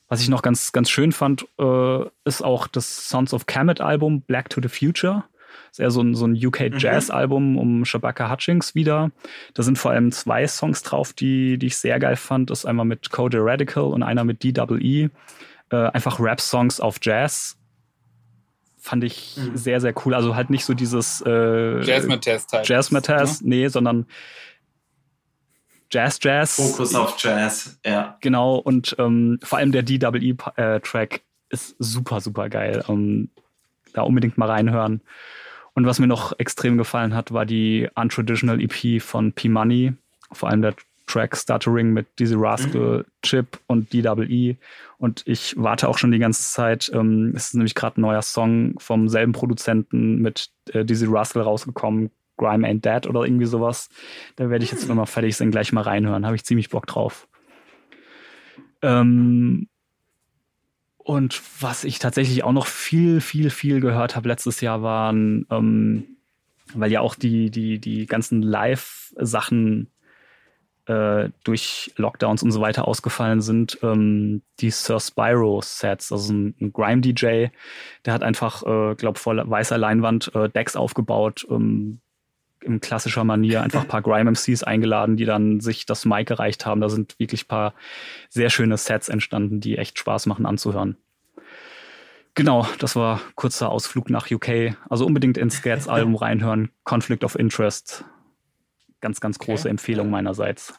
was 0.07 0.21
ich 0.21 0.29
noch 0.29 0.41
ganz, 0.41 0.71
ganz 0.71 0.89
schön 0.89 1.11
fand, 1.11 1.45
äh, 1.59 2.05
ist 2.25 2.43
auch 2.43 2.67
das 2.67 3.09
Sons 3.09 3.33
of 3.33 3.45
Kemet 3.45 3.81
Album 3.81 4.21
Black 4.21 4.49
to 4.49 4.61
the 4.61 4.67
Future. 4.69 5.23
Ist 5.71 5.79
eher 5.79 5.91
so 5.91 6.01
ein, 6.01 6.15
so 6.15 6.25
ein 6.25 6.33
UK-Jazz-Album 6.35 7.57
um 7.57 7.85
Shabaka 7.85 8.29
Hutchings 8.31 8.75
wieder. 8.75 9.11
Da 9.53 9.63
sind 9.63 9.77
vor 9.77 9.91
allem 9.91 10.11
zwei 10.11 10.45
Songs 10.47 10.83
drauf, 10.83 11.13
die, 11.13 11.57
die 11.57 11.67
ich 11.67 11.77
sehr 11.77 11.99
geil 11.99 12.15
fand. 12.17 12.49
Das 12.49 12.59
ist 12.59 12.65
einmal 12.65 12.85
mit 12.85 13.09
Code 13.11 13.39
Radical 13.41 13.85
und 13.85 14.03
einer 14.03 14.23
mit 14.23 14.43
DWE. 14.43 15.09
Äh, 15.71 15.75
einfach 15.75 16.19
Rap-Songs 16.19 16.79
auf 16.79 16.97
Jazz. 17.01 17.57
Fand 18.77 19.03
ich 19.03 19.35
Mhm. 19.38 19.57
sehr, 19.57 19.81
sehr 19.81 19.93
cool. 20.05 20.13
Also 20.13 20.35
halt 20.35 20.49
nicht 20.49 20.63
so 20.65 20.73
dieses 20.75 21.23
äh, 21.25 21.81
Jasmine-Test 21.81 22.53
halt. 22.53 22.67
Jazz-Matters, 22.69 23.41
Ne? 23.41 23.49
nee, 23.49 23.67
sondern 23.67 24.05
Jazz-Jazz. 25.95 26.56
Fokus 26.56 26.94
auf 26.94 27.15
Jazz, 27.17 27.79
ja. 27.85 28.17
Genau, 28.22 28.58
und 28.58 28.95
ähm, 28.99 29.40
vor 29.42 29.60
allem 29.60 29.72
der 29.72 29.83
DWE-Track 29.83 31.22
ist 31.49 31.76
super, 31.79 32.19
super 32.19 32.49
geil. 32.49 32.83
Ähm, 32.90 33.29
da 33.94 34.01
unbedingt 34.01 34.38
mal 34.38 34.49
reinhören. 34.49 35.01
Und 35.74 35.85
was 35.85 35.99
mir 35.99 36.08
noch 36.08 36.38
extrem 36.38 36.78
gefallen 36.78 37.13
hat, 37.13 37.31
war 37.31 37.45
die 37.45 37.90
Untraditional 37.95 38.60
EP 38.61 39.01
von 39.01 39.31
P-Money. 39.31 39.94
Vor 40.31 40.49
allem 40.49 40.61
der 40.61 40.76
Track 41.08 41.38
Stuttering 41.38 41.92
mit 41.94 42.08
Dizzy 42.19 42.35
Rascal, 42.35 43.06
Chip 43.22 43.60
und 43.67 43.94
DWE. 43.94 44.58
Und 44.97 45.24
ich 45.26 45.56
warte 45.58 45.88
auch 45.88 45.97
schon 45.97 46.11
die 46.11 46.19
ganze 46.19 46.44
Zeit. 46.44 46.92
Ähm, 46.94 47.33
es 47.35 47.47
ist 47.47 47.53
nämlich 47.53 47.76
gerade 47.76 47.99
ein 47.99 48.01
neuer 48.01 48.22
Song 48.22 48.76
vom 48.79 49.08
selben 49.08 49.31
Produzenten 49.31 50.22
mit 50.22 50.49
äh, 50.72 50.83
Dizzy 50.83 51.06
Rascal 51.08 51.44
rausgekommen. 51.44 52.10
Grime 52.38 52.68
Ain't 52.68 52.82
Dead 52.85 53.08
oder 53.08 53.24
irgendwie 53.24 53.46
sowas. 53.46 53.90
Da 54.35 54.50
werde 54.50 54.64
ich 54.66 54.72
jetzt, 54.72 54.88
wenn 54.90 54.98
wir 54.98 55.06
fertig 55.06 55.35
sind, 55.38 55.51
gleich 55.51 55.72
mal 55.74 55.82
reinhören. 55.82 56.26
Habe 56.26 56.35
ich 56.35 56.46
ziemlich 56.46 56.69
Bock 56.69 56.88
drauf. 56.88 57.28
Ähm, 58.82 59.68
Und 60.98 61.42
was 61.62 61.84
ich 61.84 62.00
tatsächlich 62.00 62.44
auch 62.44 62.51
noch 62.51 62.66
viel, 62.68 63.22
viel, 63.22 63.50
viel 63.51 63.80
gehört 63.80 64.16
habe 64.16 64.28
letztes 64.28 64.60
Jahr 64.62 64.82
waren, 64.82 65.46
ähm, 65.51 66.18
weil 66.74 66.92
ja 66.92 67.01
auch 67.01 67.14
die, 67.16 67.51
die, 67.51 67.80
die 67.80 68.08
ganzen 68.08 68.42
Live-Sachen 68.42 69.92
äh, 70.88 71.30
durch 71.44 71.94
Lockdowns 71.98 72.42
und 72.44 72.51
so 72.51 72.60
weiter 72.62 72.88
ausgefallen 72.88 73.42
sind, 73.42 73.78
ähm, 73.84 74.42
die 74.60 74.72
Sir 74.72 75.00
Spyro-Sets, 75.00 76.12
also 76.12 76.34
ein, 76.34 76.56
ein 76.60 76.74
Grime-DJ, 76.74 77.48
der 78.06 78.14
hat 78.14 78.24
einfach, 78.24 78.64
äh, 78.64 78.96
glaube 78.96 79.19
vor 79.19 79.35
weißer 79.35 79.78
Leinwand 79.78 80.34
äh, 80.35 80.50
Decks 80.50 80.76
aufgebaut, 80.76 81.46
ähm, 81.51 82.01
in 82.65 82.81
klassischer 82.81 83.24
Manier 83.24 83.62
einfach 83.62 83.81
ein 83.81 83.88
paar 83.88 84.01
Grime-MCs 84.01 84.64
eingeladen, 84.64 85.17
die 85.17 85.26
dann 85.26 85.60
sich 85.60 85.85
das 85.85 86.06
Mic 86.06 86.26
gereicht 86.26 86.65
haben. 86.65 86.81
Da 86.81 86.90
sind 86.90 87.19
wirklich 87.19 87.46
ein 87.46 87.48
paar 87.48 87.74
sehr 88.30 88.49
schöne 88.49 88.78
Sets 88.78 89.10
entstanden, 89.10 89.60
die 89.62 89.78
echt 89.78 89.99
Spaß 89.99 90.26
machen 90.26 90.46
anzuhören. 90.46 90.98
Genau, 92.35 92.67
das 92.80 92.98
war 92.98 93.22
kurzer 93.35 93.69
Ausflug 93.69 94.10
nach 94.10 94.30
UK. 94.30 94.76
Also 94.90 95.06
unbedingt 95.06 95.38
ins 95.38 95.56
Scats 95.56 95.88
Album 95.88 96.15
reinhören. 96.15 96.69
Conflict 96.83 97.24
of 97.24 97.35
Interest. 97.35 98.03
Ganz, 98.99 99.22
ganz 99.22 99.40
große 99.40 99.62
okay. 99.62 99.69
Empfehlung 99.69 100.10
meinerseits. 100.10 100.74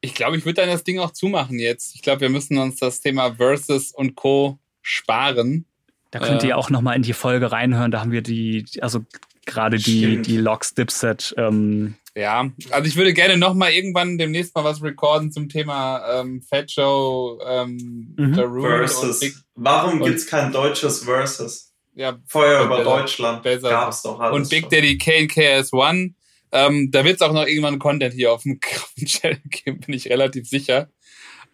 Ich 0.00 0.14
glaube, 0.14 0.36
ich 0.36 0.44
würde 0.44 0.62
dann 0.62 0.70
das 0.70 0.84
Ding 0.84 0.98
auch 0.98 1.10
zumachen 1.10 1.58
jetzt. 1.58 1.94
Ich 1.94 2.02
glaube, 2.02 2.22
wir 2.22 2.30
müssen 2.30 2.58
uns 2.58 2.76
das 2.76 3.00
Thema 3.00 3.34
Versus 3.34 3.92
und 3.92 4.14
Co. 4.14 4.58
sparen. 4.82 5.66
Da 6.10 6.20
könnt 6.20 6.42
ihr 6.42 6.50
äh, 6.50 6.54
auch 6.54 6.70
noch 6.70 6.80
mal 6.80 6.94
in 6.94 7.02
die 7.02 7.12
Folge 7.12 7.52
reinhören. 7.52 7.90
Da 7.90 8.00
haben 8.00 8.12
wir 8.12 8.22
die, 8.22 8.64
also 8.80 9.04
gerade 9.50 9.78
die, 9.78 10.22
die 10.22 10.36
Logs 10.36 10.74
Dipset. 10.74 11.34
Ähm, 11.36 11.96
ja, 12.16 12.50
also 12.70 12.88
ich 12.88 12.96
würde 12.96 13.12
gerne 13.12 13.36
noch 13.36 13.54
mal 13.54 13.70
irgendwann 13.70 14.18
demnächst 14.18 14.54
mal 14.54 14.64
was 14.64 14.82
recorden 14.82 15.30
zum 15.30 15.48
Thema 15.48 16.20
ähm, 16.20 16.42
Fat 16.42 16.70
Show, 16.70 17.40
ähm, 17.46 18.14
mhm. 18.16 18.34
Versus. 18.34 19.20
Big, 19.20 19.34
Warum 19.54 20.00
gibt 20.02 20.16
es 20.16 20.26
kein 20.26 20.52
deutsches 20.52 21.04
Versus? 21.04 21.72
Ja, 21.94 22.18
Feuer 22.26 22.64
über 22.64 22.82
Deutschland 22.82 23.42
besser. 23.42 23.68
gab's 23.68 24.02
doch 24.02 24.18
alles 24.18 24.36
Und 24.36 24.48
Big 24.48 24.62
schon. 24.62 24.70
Daddy 24.70 24.98
K 24.98 25.22
und 25.22 25.32
KS1. 25.32 26.14
Ähm, 26.52 26.90
da 26.90 27.04
wird 27.04 27.16
es 27.16 27.22
auch 27.22 27.32
noch 27.32 27.46
irgendwann 27.46 27.78
Content 27.78 28.14
hier 28.14 28.32
auf 28.32 28.42
dem, 28.42 28.58
auf 28.76 28.92
dem 28.98 29.06
Channel 29.06 29.40
geben, 29.50 29.80
bin 29.80 29.94
ich 29.94 30.08
relativ 30.08 30.48
sicher. 30.48 30.90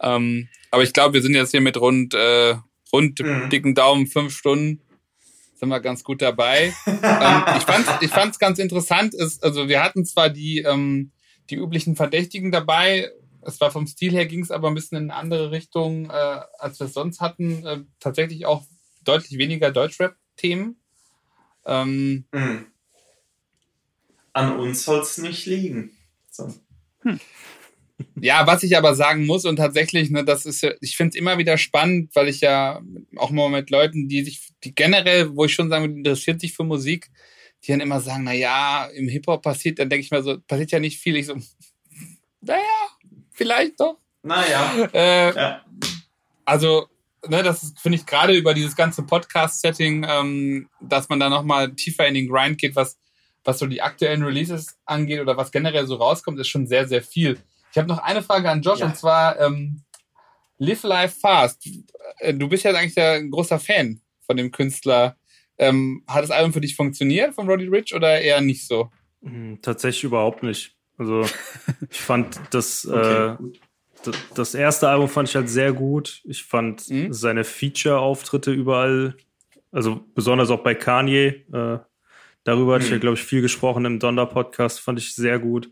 Ähm, 0.01 0.49
aber 0.71 0.83
ich 0.83 0.93
glaube, 0.93 1.15
wir 1.15 1.23
sind 1.23 1.35
jetzt 1.35 1.51
hier 1.51 1.61
mit 1.61 1.79
rund, 1.79 2.15
äh, 2.15 2.57
rund 2.93 3.21
mhm. 3.21 3.51
dicken 3.51 3.75
Daumen 3.75 4.07
fünf 4.07 4.37
Stunden 4.37 4.81
sind 5.57 5.69
wir 5.69 5.81
ganz 5.81 6.05
gut 6.05 6.23
dabei. 6.23 6.73
ähm, 6.87 7.45
ich 7.57 7.65
fand 7.65 7.87
ich 8.01 8.11
fand's 8.11 8.39
ganz 8.39 8.59
interessant. 8.59 9.15
Ist, 9.15 9.43
also 9.43 9.69
wir 9.69 9.83
hatten 9.83 10.05
zwar 10.05 10.31
die, 10.31 10.59
ähm, 10.59 11.11
die 11.51 11.57
üblichen 11.57 11.97
Verdächtigen 11.97 12.53
dabei, 12.53 13.11
es 13.47 13.61
war 13.61 13.71
vom 13.71 13.87
Stil 13.87 14.13
her 14.13 14.27
ging 14.27 14.43
es 14.43 14.51
aber 14.51 14.69
ein 14.69 14.75
bisschen 14.75 14.99
in 14.99 15.11
eine 15.11 15.21
andere 15.21 15.51
Richtung, 15.51 16.11
äh, 16.11 16.41
als 16.59 16.81
wir 16.81 16.87
es 16.87 16.95
sonst 16.95 17.21
hatten. 17.21 17.65
Äh, 17.65 17.81
tatsächlich 18.01 18.45
auch 18.45 18.65
deutlich 19.05 19.39
weniger 19.39 19.71
Deutschrap-Themen. 19.71 20.77
Ähm, 21.65 22.25
mhm. 22.33 22.67
An 24.33 24.59
uns 24.59 24.85
soll 24.85 25.01
es 25.01 25.19
nicht 25.19 25.47
liegen. 25.47 25.97
So. 26.31 26.53
Hm. 27.03 27.21
Ja, 28.21 28.47
was 28.47 28.63
ich 28.63 28.77
aber 28.77 28.95
sagen 28.95 29.25
muss 29.27 29.45
und 29.45 29.57
tatsächlich, 29.57 30.11
ne, 30.11 30.25
das 30.25 30.45
ist 30.45 30.67
ich 30.81 30.97
finde 30.97 31.11
es 31.11 31.21
immer 31.21 31.39
wieder 31.39 31.57
spannend, 31.57 32.15
weil 32.15 32.29
ich 32.29 32.41
ja 32.41 32.83
auch 33.17 33.31
mal 33.31 33.49
mit 33.49 33.71
Leuten, 33.71 34.09
die 34.09 34.23
sich, 34.23 34.51
die 34.65 34.75
generell, 34.75 35.35
wo 35.35 35.45
ich 35.47 35.55
schon 35.55 35.71
sagen 35.71 35.85
würde, 35.85 35.99
interessiert 35.99 36.41
sich 36.41 36.53
für 36.53 36.65
Musik, 36.65 37.09
die 37.65 37.73
dann 37.73 37.81
immer 37.81 38.01
sagen, 38.01 38.25
na 38.25 38.33
ja, 38.33 38.87
im 38.87 39.09
Hip-Hop 39.09 39.43
passiert, 39.43 39.79
dann 39.79 39.89
denke 39.89 40.05
ich 40.05 40.11
mir 40.11 40.23
so, 40.23 40.39
passiert 40.47 40.73
ja 40.73 40.79
nicht 40.79 40.99
viel. 40.99 41.17
Ich 41.17 41.27
so, 41.27 41.37
naja, 42.41 42.61
vielleicht 43.33 43.81
doch. 43.81 43.99
Naja. 44.23 44.89
Äh, 44.93 45.35
ja. 45.35 45.65
Also, 46.45 46.89
ne, 47.29 47.43
das 47.43 47.75
finde 47.81 47.97
ich 47.97 48.07
gerade 48.07 48.35
über 48.35 48.55
dieses 48.55 48.77
ganze 48.77 49.03
Podcast-Setting, 49.03 50.07
ähm, 50.09 50.69
dass 50.81 51.09
man 51.09 51.21
da 51.21 51.29
nochmal 51.29 51.75
tiefer 51.75 52.07
in 52.07 52.15
den 52.15 52.29
Grind 52.29 52.59
geht, 52.59 52.77
was, 52.77 52.99
was 53.45 53.59
so 53.59 53.67
die 53.67 53.83
aktuellen 53.83 54.23
Releases 54.23 54.79
angeht 54.85 55.21
oder 55.21 55.37
was 55.37 55.51
generell 55.51 55.87
so 55.87 55.97
rauskommt, 55.97 56.39
ist 56.39 56.49
schon 56.49 56.67
sehr, 56.67 56.87
sehr 56.87 57.03
viel. 57.03 57.39
Ich 57.77 57.79
habe 57.79 57.89
noch 57.89 57.99
eine 57.99 58.23
Frage 58.23 58.49
an 58.49 58.63
Josh 58.63 58.79
ja. 58.79 58.87
und 58.87 58.97
zwar 58.97 59.39
ähm, 59.39 59.83
Live 60.57 60.83
Life 60.83 61.21
Fast. 61.21 61.69
Äh, 62.21 62.33
du 62.33 62.49
bist 62.49 62.65
ja 62.65 62.71
eigentlich 62.71 62.97
ein 62.99 63.31
großer 63.31 63.59
Fan 63.59 64.01
von 64.25 64.39
dem 64.39 64.51
Künstler. 64.51 65.19
Ähm, 65.59 66.03
hat 66.09 66.23
das 66.23 66.31
Album 66.31 66.55
für 66.55 66.63
dich 66.63 66.75
funktioniert 66.75 67.35
von 67.35 67.47
Roddy 67.47 67.67
Rich 67.67 67.95
oder 67.95 68.19
eher 68.19 68.41
nicht 68.41 68.67
so? 68.67 68.91
Hm, 69.23 69.59
tatsächlich 69.61 70.05
überhaupt 70.05 70.43
nicht. 70.43 70.75
Also 70.97 71.27
ich 71.91 72.01
fand 72.01 72.41
das, 72.51 72.87
okay, 72.87 73.35
äh, 73.35 74.13
das 74.35 74.55
erste 74.55 74.89
Album 74.89 75.11
fand 75.11 75.29
ich 75.29 75.37
halt 75.37 75.51
sehr 75.51 75.75
gut. 75.75 76.23
Ich 76.25 76.45
fand 76.45 76.89
mhm. 76.89 77.13
seine 77.13 77.45
Feature-Auftritte 77.45 78.53
überall, 78.53 79.19
also 79.71 80.03
besonders 80.15 80.49
auch 80.49 80.63
bei 80.63 80.75
Kanye. 80.75 81.45
Äh, 81.53 81.81
darüber 82.43 82.71
mhm. 82.71 82.75
hatte 82.77 82.85
ich 82.85 82.91
ja, 82.91 82.97
mhm. 82.97 83.01
glaube 83.01 83.17
ich, 83.19 83.23
viel 83.23 83.43
gesprochen 83.43 83.85
im 83.85 83.99
Donder-Podcast, 83.99 84.81
fand 84.81 84.99
ich 84.99 85.15
sehr 85.15 85.39
gut. 85.39 85.71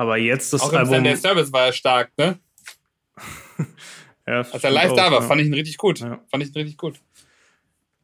Aber 0.00 0.16
jetzt 0.16 0.54
das 0.54 0.62
auch 0.62 0.72
Album. 0.72 1.04
Der 1.04 1.14
Service 1.14 1.52
war 1.52 1.66
ja 1.66 1.72
stark, 1.74 2.10
ne? 2.16 2.38
ja, 4.26 4.38
Als 4.50 4.64
er 4.64 4.70
live 4.70 4.92
auch, 4.92 4.96
da 4.96 5.12
war, 5.12 5.20
ja. 5.20 5.26
fand 5.28 5.42
ich 5.42 5.46
ihn 5.46 5.52
richtig 5.52 5.76
gut. 5.76 6.00
Ja. 6.00 6.22
Fand 6.30 6.42
ich 6.42 6.48
ihn 6.48 6.54
richtig 6.54 6.78
gut. 6.78 6.98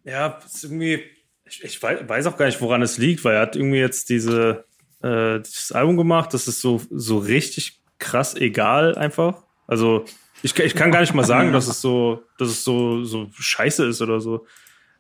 Ja, 0.05 0.39
ist 0.45 0.63
irgendwie. 0.63 1.05
Ich, 1.47 1.65
ich, 1.65 1.83
weiß 1.83 2.27
auch 2.27 2.37
gar 2.37 2.45
nicht, 2.45 2.61
woran 2.61 2.83
es 2.83 2.99
liegt, 2.99 3.25
weil 3.25 3.37
er 3.37 3.41
hat 3.41 3.57
irgendwie 3.57 3.79
jetzt 3.79 4.11
diese, 4.11 4.67
äh, 5.03 5.41
dieses 5.41 5.73
Album 5.73 5.97
gemacht. 5.97 6.35
Das 6.35 6.47
ist 6.47 6.61
so, 6.61 6.83
so 6.91 7.17
richtig 7.17 7.81
krass 7.99 8.35
egal 8.35 8.95
einfach. 8.97 9.45
Also, 9.67 10.05
ich, 10.43 10.55
ich 10.59 10.75
kann 10.75 10.93
gar 10.93 11.01
nicht 11.01 11.15
mal 11.15 11.25
sagen, 11.25 11.51
dass 11.55 11.67
es 11.67 11.81
so, 11.81 12.25
dass 12.37 12.51
es 12.51 12.63
so, 12.63 13.05
so 13.05 13.31
scheiße 13.33 13.87
ist 13.87 14.03
oder 14.03 14.21
so. 14.21 14.47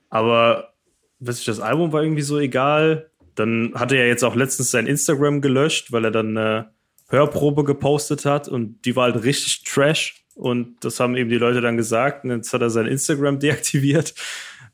Aber 0.09 0.73
weiß 1.19 1.41
ich, 1.41 1.45
das 1.45 1.61
Album 1.61 1.93
war 1.93 2.03
irgendwie 2.03 2.23
so 2.23 2.39
egal. 2.39 3.11
Dann 3.35 3.73
hatte 3.75 3.97
er 3.97 4.09
jetzt 4.09 4.25
auch 4.25 4.35
letztens 4.35 4.71
sein 4.71 4.87
Instagram 4.87 5.43
gelöscht, 5.43 5.93
weil 5.93 6.07
er 6.07 6.11
dann 6.11 6.39
äh, 6.39 6.65
Hörprobe 7.09 7.65
gepostet 7.65 8.25
hat 8.25 8.49
und 8.49 8.85
die 8.85 8.97
war 8.97 9.13
halt 9.13 9.23
richtig 9.23 9.65
trash. 9.65 10.25
Und 10.35 10.85
das 10.85 11.01
haben 11.01 11.17
eben 11.17 11.31
die 11.31 11.39
Leute 11.39 11.61
dann 11.61 11.77
gesagt. 11.77 12.25
Und 12.25 12.31
jetzt 12.31 12.53
hat 12.53 12.61
er 12.61 12.71
sein 12.71 12.87
Instagram 12.87 13.39
deaktiviert. 13.41 14.15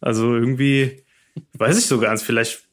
Also 0.01 0.35
irgendwie, 0.35 1.05
weiß 1.53 1.79
ich 1.79 1.87
so 1.87 2.01
ganz, 2.01 2.23
vielleicht, 2.23 2.65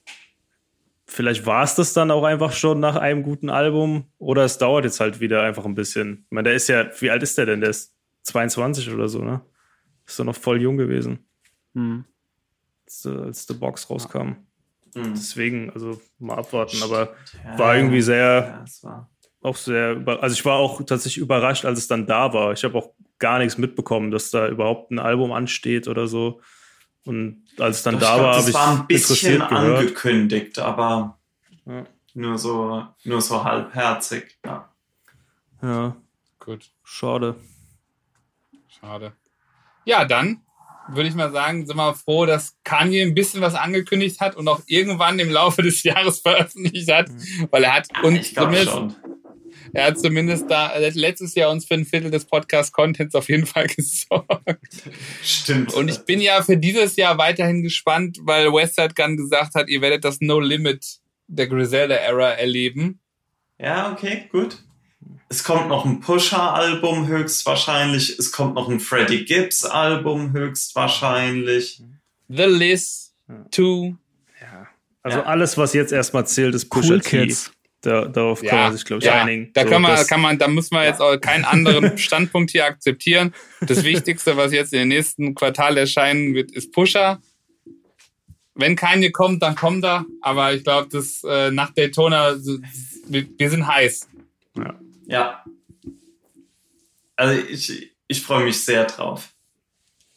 vielleicht 1.06 1.46
war 1.46 1.64
es 1.64 1.76
das 1.76 1.94
dann 1.94 2.10
auch 2.10 2.24
einfach 2.24 2.52
schon 2.52 2.80
nach 2.80 2.96
einem 2.96 3.22
guten 3.22 3.50
Album. 3.50 4.06
Oder 4.18 4.44
es 4.46 4.58
dauert 4.58 4.86
jetzt 4.86 5.00
halt 5.00 5.20
wieder 5.20 5.44
einfach 5.44 5.66
ein 5.66 5.76
bisschen. 5.76 6.26
Ich 6.26 6.32
meine, 6.32 6.50
der 6.50 6.56
ist 6.56 6.68
ja, 6.68 6.90
wie 7.00 7.12
alt 7.12 7.22
ist 7.22 7.38
der 7.38 7.46
denn? 7.46 7.62
Der 7.62 7.70
ist 7.70 7.94
22 8.24 8.92
oder 8.92 9.08
so, 9.08 9.22
ne? 9.22 9.42
Ist 10.08 10.20
doch 10.20 10.26
noch 10.26 10.36
voll 10.36 10.60
jung 10.60 10.78
gewesen. 10.78 11.20
Hm. 11.76 12.06
Als, 12.86 13.06
als 13.06 13.46
die 13.46 13.54
Box 13.54 13.88
rauskam. 13.90 14.38
Mhm. 14.96 15.14
Deswegen, 15.14 15.70
also 15.70 16.02
mal 16.18 16.38
abwarten, 16.40 16.82
aber 16.82 17.16
ja, 17.44 17.60
war 17.60 17.76
irgendwie 17.76 18.02
sehr. 18.02 18.66
Ja, 18.84 19.10
auch 19.42 19.56
sehr, 19.56 20.02
also 20.06 20.34
ich 20.34 20.46
war 20.46 20.58
auch 20.58 20.82
tatsächlich 20.84 21.18
überrascht, 21.18 21.66
als 21.66 21.80
es 21.80 21.88
dann 21.88 22.06
da 22.06 22.34
war. 22.34 22.52
Ich 22.54 22.64
habe 22.64 22.78
auch 22.78 22.94
gar 23.20 23.40
nichts 23.40 23.58
mitbekommen, 23.58 24.12
dass 24.12 24.32
da 24.32 24.48
überhaupt 24.48 24.92
ein 24.92 25.00
Album 25.00 25.32
ansteht 25.32 25.88
oder 25.88 26.08
so. 26.08 26.42
Und 27.06 27.44
als 27.58 27.78
es 27.78 27.84
dann 27.84 27.96
Doch, 27.96 28.02
da 28.02 28.16
glaub, 28.16 28.26
war, 28.26 28.38
habe 28.38 28.50
ich 28.50 28.54
war 28.54 28.80
ein 28.80 28.88
bisschen 28.88 29.42
angekündigt, 29.42 30.60
aber 30.60 31.18
ja. 31.66 31.86
nur 32.14 32.38
so, 32.38 32.86
nur 33.04 33.22
so 33.22 33.44
halbherzig. 33.44 34.38
Ja. 34.46 34.70
Ja. 35.62 35.96
Gut. 36.40 36.70
Schade. 36.84 37.36
Schade. 38.68 39.14
Ja, 39.86 40.06
dann 40.06 40.42
würde 40.92 41.10
ich 41.10 41.16
mal 41.16 41.32
sagen, 41.32 41.66
sind 41.66 41.78
wir 41.78 41.94
froh, 41.94 42.26
dass 42.26 42.58
Kanye 42.64 43.02
ein 43.02 43.14
bisschen 43.14 43.42
was 43.42 43.56
angekündigt 43.56 44.20
hat 44.20 44.36
und 44.36 44.48
auch 44.48 44.62
irgendwann 44.66 45.20
im 45.20 45.30
Laufe 45.30 45.62
des 45.62 45.84
Jahres 45.84 46.20
veröffentlicht 46.20 46.92
hat, 46.92 47.10
mhm. 47.10 47.48
weil 47.52 47.64
er 47.64 47.74
hat 47.76 47.88
uns 48.04 48.34
zumindest, 48.34 48.72
schon. 48.72 48.96
Er 49.74 49.86
hat 49.86 50.00
zumindest 50.00 50.50
da 50.50 50.76
letztes 50.78 51.36
Jahr 51.36 51.52
uns 51.52 51.66
für 51.66 51.76
ein 51.76 51.86
Viertel 51.86 52.12
des 52.12 52.26
Podcast-Contents 52.26 53.16
auf 53.16 53.30
jeden 53.30 53.46
Fall 53.46 53.68
gesorgt. 53.76 54.84
Stimmt. 55.24 55.74
Und 55.74 55.90
ich 55.90 56.00
bin 56.00 56.22
ja 56.22 56.42
für 56.42 56.58
dieses 56.58 56.96
Jahr 56.96 57.18
weiterhin 57.18 57.62
gespannt, 57.62 58.18
weil 58.22 58.52
Westside 58.52 58.94
Gun 58.96 59.18
gesagt 59.18 59.56
hat, 59.56 59.70
ihr 59.70 59.82
werdet 59.82 60.04
das 60.06 60.22
No 60.22 60.40
Limit 60.40 61.00
der 61.28 61.48
Griselda-Era 61.48 62.32
erleben. 62.32 63.00
Ja, 63.60 63.92
okay, 63.92 64.28
gut. 64.32 64.58
Es 65.28 65.44
kommt 65.44 65.68
noch 65.68 65.86
ein 65.86 66.00
Pusher-Album 66.00 67.08
höchstwahrscheinlich. 67.08 68.18
Es 68.18 68.32
kommt 68.32 68.56
noch 68.56 68.68
ein 68.68 68.80
Freddie 68.80 69.26
Gibbs-Album 69.26 70.34
höchstwahrscheinlich. 70.34 71.84
The 72.30 72.44
List 72.44 73.14
2. 73.52 73.96
Ja. 74.42 74.68
Also 75.04 75.20
ja. 75.20 75.26
alles, 75.26 75.58
was 75.58 75.74
jetzt 75.74 75.92
erstmal 75.92 76.26
zählt, 76.26 76.56
ist 76.56 76.70
Pusher 76.70 76.96
cool 76.96 77.00
Kids. 77.02 77.52
Da, 77.82 78.06
darauf 78.08 78.44
ja, 78.44 78.50
kann 78.50 78.60
man 78.60 78.74
sich, 78.74 78.84
glaube 78.86 79.00
ich, 79.00 79.06
ja, 79.06 79.22
einigen. 79.22 79.52
Da 79.54 79.64
so, 79.64 79.70
kann 79.70 79.82
man, 79.82 80.06
kann 80.06 80.22
man, 80.22 80.38
da 80.38 80.50
muss 80.50 80.70
man 80.70 80.84
jetzt 80.84 81.00
auch 81.02 81.16
keinen 81.18 81.46
anderen 81.46 81.98
Standpunkt 81.98 82.52
hier 82.52 82.66
akzeptieren. 82.66 83.34
Das 83.62 83.84
Wichtigste, 83.84 84.36
was 84.36 84.52
jetzt 84.52 84.74
in 84.74 84.80
den 84.80 84.88
nächsten 84.90 85.34
Quartal 85.34 85.78
erscheinen 85.78 86.34
wird, 86.34 86.52
ist 86.52 86.74
Pusher. 86.74 87.22
Wenn 88.54 88.76
keine 88.76 89.12
kommt, 89.12 89.42
dann 89.42 89.56
kommt 89.56 89.86
er. 89.86 90.06
Aber 90.22 90.54
ich 90.54 90.64
glaube, 90.64 90.90
das 90.92 91.24
äh, 91.24 91.52
nach 91.52 91.74
Daytona, 91.74 92.36
wir, 93.08 93.26
wir 93.38 93.50
sind 93.50 93.66
heiß. 93.66 94.10
Ja. 94.58 94.80
ja. 95.08 95.46
Also 97.16 97.42
ich, 97.50 97.92
ich 98.08 98.22
freue 98.22 98.44
mich 98.44 98.62
sehr 98.62 98.84
drauf. 98.86 99.30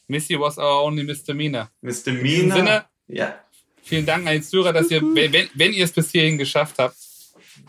Missy 0.09 0.39
was 0.39 0.59
our 0.59 0.85
only 0.85 1.05
misdemeanor. 1.05 1.71
Misdemeanor. 1.81 2.43
In 2.43 2.53
Sinne, 2.53 2.85
ja. 3.07 3.39
vielen 3.83 4.05
Dank 4.05 4.27
an 4.27 4.35
die 4.35 4.43
Zuhörer, 4.43 4.73
dass 4.73 4.91
ihr, 4.91 5.01
wenn, 5.01 5.49
wenn 5.55 5.73
ihr 5.73 5.85
es 5.85 5.93
bis 5.93 6.11
hierhin 6.11 6.39
geschafft 6.39 6.78
habt, 6.78 6.97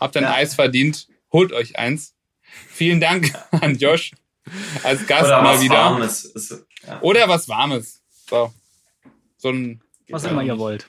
habt 0.00 0.16
ihr 0.16 0.20
ein 0.20 0.24
Ja. 0.24 0.34
Eis 0.34 0.54
verdient. 0.54 1.08
Holt 1.32 1.52
euch 1.52 1.78
eins. 1.78 2.14
Vielen 2.42 3.00
Dank 3.00 3.32
an 3.50 3.76
Josh 3.76 4.12
als 4.82 5.06
Gast 5.06 5.24
Oder 5.26 5.42
mal 5.42 5.54
was 5.54 5.62
wieder. 5.62 5.74
Warmes. 5.74 6.24
Ist, 6.24 6.64
ja. 6.86 7.00
Oder 7.00 7.28
was 7.28 7.48
Warmes. 7.48 8.02
So. 8.28 8.52
So 9.38 9.50
ein 9.50 9.80
Was 10.08 10.24
immer 10.24 10.42
ihr 10.42 10.58
wollt. 10.58 10.88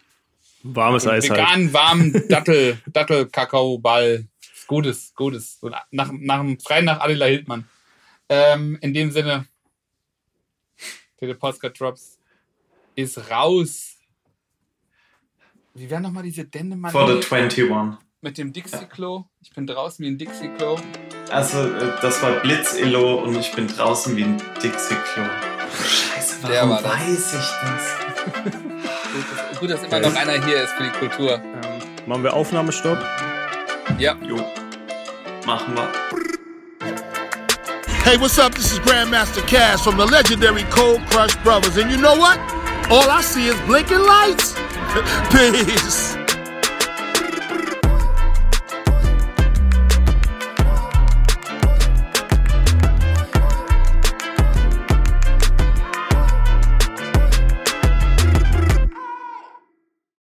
Warmes 0.64 1.06
Eis 1.06 1.30
halt. 1.30 1.40
veganen, 1.40 1.74
warmen 1.74 2.28
Dattel, 2.28 2.82
Dattel-Kakao-Ball. 2.88 4.26
Gutes, 4.68 5.14
Gutes. 5.14 5.60
So 5.60 5.70
nach, 5.92 6.12
nach 6.12 6.40
dem 6.40 6.60
frei 6.60 6.82
nach 6.82 7.00
Adela 7.02 7.28
Hildmann. 7.28 7.68
Ähm, 8.30 8.78
in 8.82 8.94
dem 8.94 9.12
Sinne, 9.12 9.48
Tele 11.20 11.36
Postcard 11.36 11.80
Drops 11.80 12.18
ist 12.96 13.30
raus. 13.30 13.98
Wie 15.76 15.90
wären 15.90 16.04
nochmal 16.04 16.24
diese 16.24 16.46
Dänemark 16.46 16.92
For 16.94 17.08
the 17.08 17.36
21. 17.36 17.98
mit 18.26 18.40
dem 18.40 18.52
Dixie-Klo? 18.52 19.26
Ich 19.40 19.52
bin 19.54 19.68
draußen 19.68 20.04
wie 20.04 20.10
ein 20.10 20.18
Dixie-Klo. 20.18 20.80
Also, 21.30 21.60
äh, 21.60 21.92
das 22.02 22.24
war 22.24 22.32
Blitz-Illo 22.40 23.22
und 23.24 23.36
ich 23.36 23.52
bin 23.54 23.68
draußen 23.68 24.18
wie 24.18 24.24
ein 24.24 24.42
Dixie-Klo. 24.64 25.24
Scheiße, 25.80 26.38
warum 26.42 26.72
war 26.72 26.82
das. 26.82 26.92
weiß 26.92 27.34
ich 27.36 27.50
das? 27.62 28.44
Gut, 29.14 29.24
dass, 29.52 29.60
gut, 29.60 29.70
dass 29.70 29.84
immer 29.84 30.00
noch 30.00 30.16
einer 30.16 30.44
hier 30.44 30.64
ist 30.64 30.72
für 30.72 30.84
die 30.86 30.90
Kultur. 30.90 31.34
Ähm, 31.36 32.08
machen 32.08 32.24
wir 32.24 32.34
Aufnahmestopp? 32.34 32.98
Ja. 34.00 34.16
Jo. 34.24 34.38
Machen 35.46 35.76
wir. 35.76 35.88
Hey, 38.04 38.20
what's 38.20 38.40
up? 38.40 38.56
This 38.56 38.72
is 38.74 38.80
Grandmaster 38.80 39.46
Cass 39.46 39.82
from 39.82 39.98
the 39.98 40.06
legendary 40.06 40.64
Cold 40.72 41.00
Crush 41.12 41.36
Brothers. 41.44 41.78
And 41.78 41.92
you 41.92 41.98
know 41.98 42.16
what? 42.16 42.40
All 42.90 43.08
I 43.08 43.22
see 43.22 43.50
is 43.50 43.56
blinking 43.68 44.00
lights. 44.00 44.56
Peace. 45.30 46.15